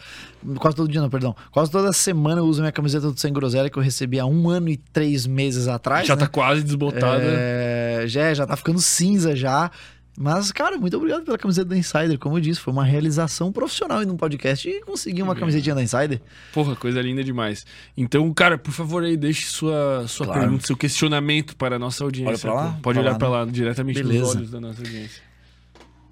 Quase 0.59 0.75
todo 0.75 0.87
dia, 0.87 1.01
não, 1.01 1.09
perdão. 1.09 1.35
Quase 1.51 1.71
toda 1.71 1.91
semana 1.91 2.39
eu 2.39 2.45
uso 2.45 2.61
minha 2.61 2.71
camiseta 2.71 3.11
do 3.11 3.19
Sem 3.19 3.33
Groselha 3.33 3.67
que 3.67 3.77
eu 3.77 3.81
recebi 3.81 4.19
há 4.19 4.25
um 4.25 4.47
ano 4.47 4.69
e 4.69 4.77
três 4.77 5.25
meses 5.25 5.67
atrás. 5.67 6.07
Já 6.07 6.15
né? 6.15 6.19
tá 6.21 6.27
quase 6.27 6.63
desbotada. 6.63 7.23
É, 7.23 8.03
já, 8.05 8.31
já 8.31 8.45
tá 8.45 8.55
ficando 8.55 8.79
cinza 8.79 9.35
já. 9.35 9.71
Mas, 10.21 10.51
cara, 10.51 10.77
muito 10.77 10.95
obrigado 10.95 11.23
pela 11.23 11.37
camiseta 11.37 11.69
da 11.69 11.75
Insider. 11.75 12.19
Como 12.19 12.37
eu 12.37 12.41
disse, 12.41 12.59
foi 12.59 12.71
uma 12.71 12.83
realização 12.83 13.51
profissional 13.51 14.03
em 14.03 14.09
um 14.09 14.15
podcast 14.15 14.69
e 14.69 14.81
conseguir 14.81 15.23
uma 15.23 15.35
camisetinha 15.35 15.73
da 15.73 15.81
Insider. 15.81 16.21
Porra, 16.53 16.75
coisa 16.75 17.01
linda 17.01 17.23
demais. 17.23 17.65
Então, 17.97 18.31
cara, 18.31 18.55
por 18.55 18.71
favor 18.71 19.03
aí, 19.03 19.17
deixe 19.17 19.47
sua, 19.47 20.05
sua 20.07 20.27
claro. 20.27 20.41
pergunta, 20.41 20.67
seu 20.67 20.77
questionamento 20.77 21.55
para 21.55 21.77
a 21.77 21.79
nossa 21.79 22.03
audiência. 22.03 22.31
Olha 22.31 22.39
pra 22.39 22.53
lá, 22.53 22.79
Pode 22.83 22.99
pra 22.99 23.07
olhar 23.09 23.17
para 23.17 23.29
lá, 23.29 23.45
né? 23.47 23.51
diretamente 23.51 24.03
Beleza. 24.03 24.21
nos 24.25 24.35
olhos 24.35 24.51
da 24.51 24.61
nossa 24.61 24.81
audiência. 24.81 25.30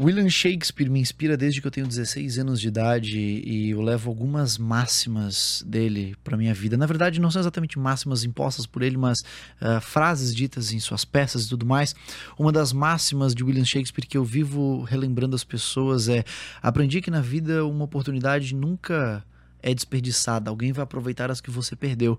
William 0.01 0.29
Shakespeare 0.29 0.89
me 0.89 1.01
inspira 1.01 1.35
desde 1.35 1.59
que 1.59 1.67
eu 1.67 1.71
tenho 1.71 1.85
16 1.85 2.39
anos 2.39 2.61
de 2.61 2.69
idade 2.69 3.19
e 3.19 3.71
eu 3.71 3.81
levo 3.81 4.09
algumas 4.09 4.57
máximas 4.57 5.61
dele 5.67 6.15
para 6.23 6.37
minha 6.37 6.53
vida. 6.53 6.77
Na 6.77 6.85
verdade, 6.85 7.19
não 7.19 7.29
são 7.29 7.41
exatamente 7.41 7.77
máximas 7.77 8.23
impostas 8.23 8.65
por 8.65 8.81
ele, 8.81 8.95
mas 8.95 9.19
uh, 9.61 9.81
frases 9.81 10.33
ditas 10.33 10.71
em 10.71 10.79
suas 10.79 11.03
peças 11.03 11.43
e 11.43 11.49
tudo 11.49 11.65
mais. 11.65 11.93
Uma 12.37 12.49
das 12.49 12.71
máximas 12.71 13.35
de 13.35 13.43
William 13.43 13.65
Shakespeare 13.65 14.07
que 14.07 14.17
eu 14.17 14.23
vivo 14.23 14.83
relembrando 14.83 15.35
as 15.35 15.43
pessoas 15.43 16.07
é: 16.07 16.23
aprendi 16.61 17.01
que 17.01 17.11
na 17.11 17.19
vida 17.19 17.65
uma 17.65 17.83
oportunidade 17.83 18.55
nunca 18.55 19.21
é 19.61 19.73
desperdiçada, 19.73 20.49
alguém 20.49 20.71
vai 20.71 20.83
aproveitar 20.83 21.29
as 21.29 21.41
que 21.41 21.51
você 21.51 21.75
perdeu. 21.75 22.17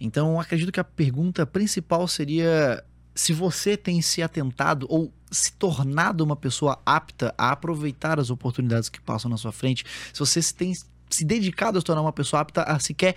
Então, 0.00 0.38
acredito 0.38 0.70
que 0.70 0.78
a 0.78 0.84
pergunta 0.84 1.44
principal 1.44 2.06
seria 2.06 2.84
se 3.16 3.32
você 3.32 3.76
tem 3.76 4.00
se 4.00 4.22
atentado 4.22 4.86
ou 4.88 5.12
se 5.36 5.52
tornado 5.52 6.24
uma 6.24 6.36
pessoa 6.36 6.80
apta 6.84 7.34
a 7.36 7.50
aproveitar 7.50 8.18
as 8.18 8.30
oportunidades 8.30 8.88
que 8.88 9.00
passam 9.00 9.30
na 9.30 9.36
sua 9.36 9.52
frente, 9.52 9.84
se 10.12 10.18
você 10.18 10.40
tem 10.52 10.72
se 11.08 11.24
dedicado 11.24 11.78
a 11.78 11.80
se 11.80 11.84
tornar 11.84 12.02
uma 12.02 12.12
pessoa 12.12 12.40
apta 12.40 12.62
a 12.62 12.78
sequer 12.78 13.14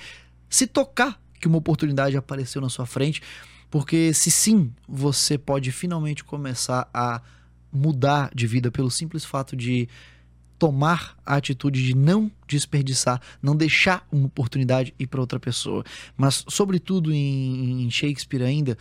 se 0.49 0.67
tocar 0.67 1.19
que 1.39 1.47
uma 1.47 1.57
oportunidade 1.57 2.17
apareceu 2.17 2.61
na 2.61 2.69
sua 2.69 2.85
frente, 2.85 3.21
porque 3.69 4.13
se 4.13 4.29
sim, 4.29 4.71
você 4.87 5.37
pode 5.37 5.71
finalmente 5.71 6.23
começar 6.23 6.89
a 6.93 7.21
mudar 7.71 8.31
de 8.33 8.47
vida 8.47 8.71
pelo 8.71 8.89
simples 8.89 9.23
fato 9.23 9.55
de 9.55 9.87
tomar 10.57 11.17
a 11.25 11.35
atitude 11.35 11.85
de 11.85 11.95
não 11.95 12.29
desperdiçar, 12.45 13.21
não 13.41 13.55
deixar 13.55 14.05
uma 14.11 14.25
oportunidade 14.25 14.93
ir 14.99 15.07
para 15.07 15.21
outra 15.21 15.39
pessoa. 15.39 15.85
Mas, 16.17 16.43
sobretudo 16.49 17.13
em, 17.13 17.89
Shakespeare 17.89 18.43
ainda, 18.43 18.77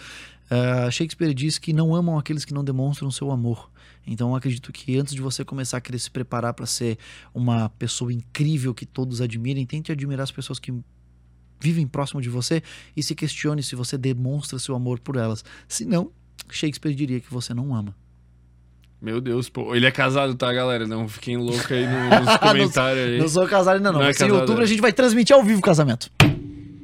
Uh, 0.50 0.90
Shakespeare 0.90 1.34
diz 1.34 1.58
que 1.58 1.72
não 1.72 1.94
amam 1.94 2.18
aqueles 2.18 2.44
que 2.44 2.54
não 2.54 2.64
demonstram 2.64 3.10
seu 3.10 3.31
amor. 3.31 3.70
Então, 4.06 4.34
acredito 4.34 4.72
que 4.72 4.97
antes 4.98 5.14
de 5.14 5.20
você 5.20 5.44
começar 5.44 5.76
a 5.76 5.81
querer 5.81 5.98
se 5.98 6.10
preparar 6.10 6.54
para 6.54 6.64
ser 6.64 6.97
uma 7.34 7.68
pessoa 7.68 8.10
incrível 8.12 8.72
que 8.74 8.86
todos 8.86 9.20
admirem, 9.20 9.66
tente 9.66 9.92
admirar 9.92 10.24
as 10.24 10.31
pessoas 10.31 10.58
que 10.58 10.72
vivem 11.60 11.86
próximo 11.86 12.22
de 12.22 12.31
você 12.31 12.62
e 12.97 13.02
se 13.02 13.14
questione 13.14 13.62
se 13.62 13.74
você 13.76 13.98
demonstra 13.98 14.58
seu 14.58 14.74
amor 14.74 14.98
por 15.00 15.16
elas. 15.16 15.44
Se 15.66 15.84
não, 15.84 16.10
Shakespeare 16.50 16.94
diria 16.94 17.20
que 17.20 17.31
você 17.31 17.52
não 17.52 17.74
ama. 17.74 17.94
Meu 19.00 19.20
Deus, 19.20 19.48
pô. 19.48 19.74
Ele 19.74 19.86
é 19.86 19.90
casado, 19.90 20.34
tá, 20.34 20.52
galera? 20.52 20.86
Não 20.86 21.06
fiquem 21.06 21.36
loucos 21.36 21.70
aí 21.70 21.86
no- 21.86 22.08
nos 22.24 22.36
comentários 22.38 23.04
aí. 23.04 23.18
Não 23.18 23.28
sou 23.28 23.47
casado 23.47 23.76
ainda 23.76 23.92
não, 23.92 24.00
Não 24.00 24.06
é 24.08 24.10
em 24.10 24.31
outubro 24.32 24.62
é. 24.62 24.64
a 24.64 24.66
gente 24.66 24.81
vai 24.81 24.92
transmitir 24.92 25.36
ao 25.36 25.44
vivo 25.44 25.58
o 25.58 25.62
casamento. 25.62 26.10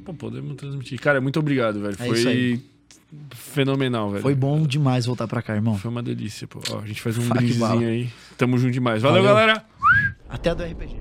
Pô, 0.04 0.12
podemos 0.14 0.54
transmitir. 0.56 1.00
Cara, 1.00 1.20
muito 1.20 1.40
obrigado, 1.40 1.80
velho. 1.80 1.96
É 1.98 2.06
Foi. 2.06 2.62
Fenomenal, 3.34 4.10
velho. 4.10 4.22
Foi 4.22 4.34
bom 4.34 4.62
demais 4.66 5.06
voltar 5.06 5.26
pra 5.28 5.42
cá, 5.42 5.54
irmão. 5.54 5.76
Foi 5.78 5.90
uma 5.90 6.02
delícia, 6.02 6.46
pô. 6.46 6.60
Ó, 6.70 6.80
a 6.80 6.86
gente 6.86 7.00
faz 7.00 7.16
um 7.18 7.22
Fá 7.22 7.36
que 7.38 7.54
bala. 7.54 7.76
brindezinho 7.76 8.04
aí. 8.06 8.10
Tamo 8.36 8.58
junto 8.58 8.72
demais. 8.72 9.02
Valeu, 9.02 9.22
Valeu. 9.22 9.36
galera! 9.36 9.64
Até 10.28 10.54
do 10.54 10.62
RPG. 10.62 10.96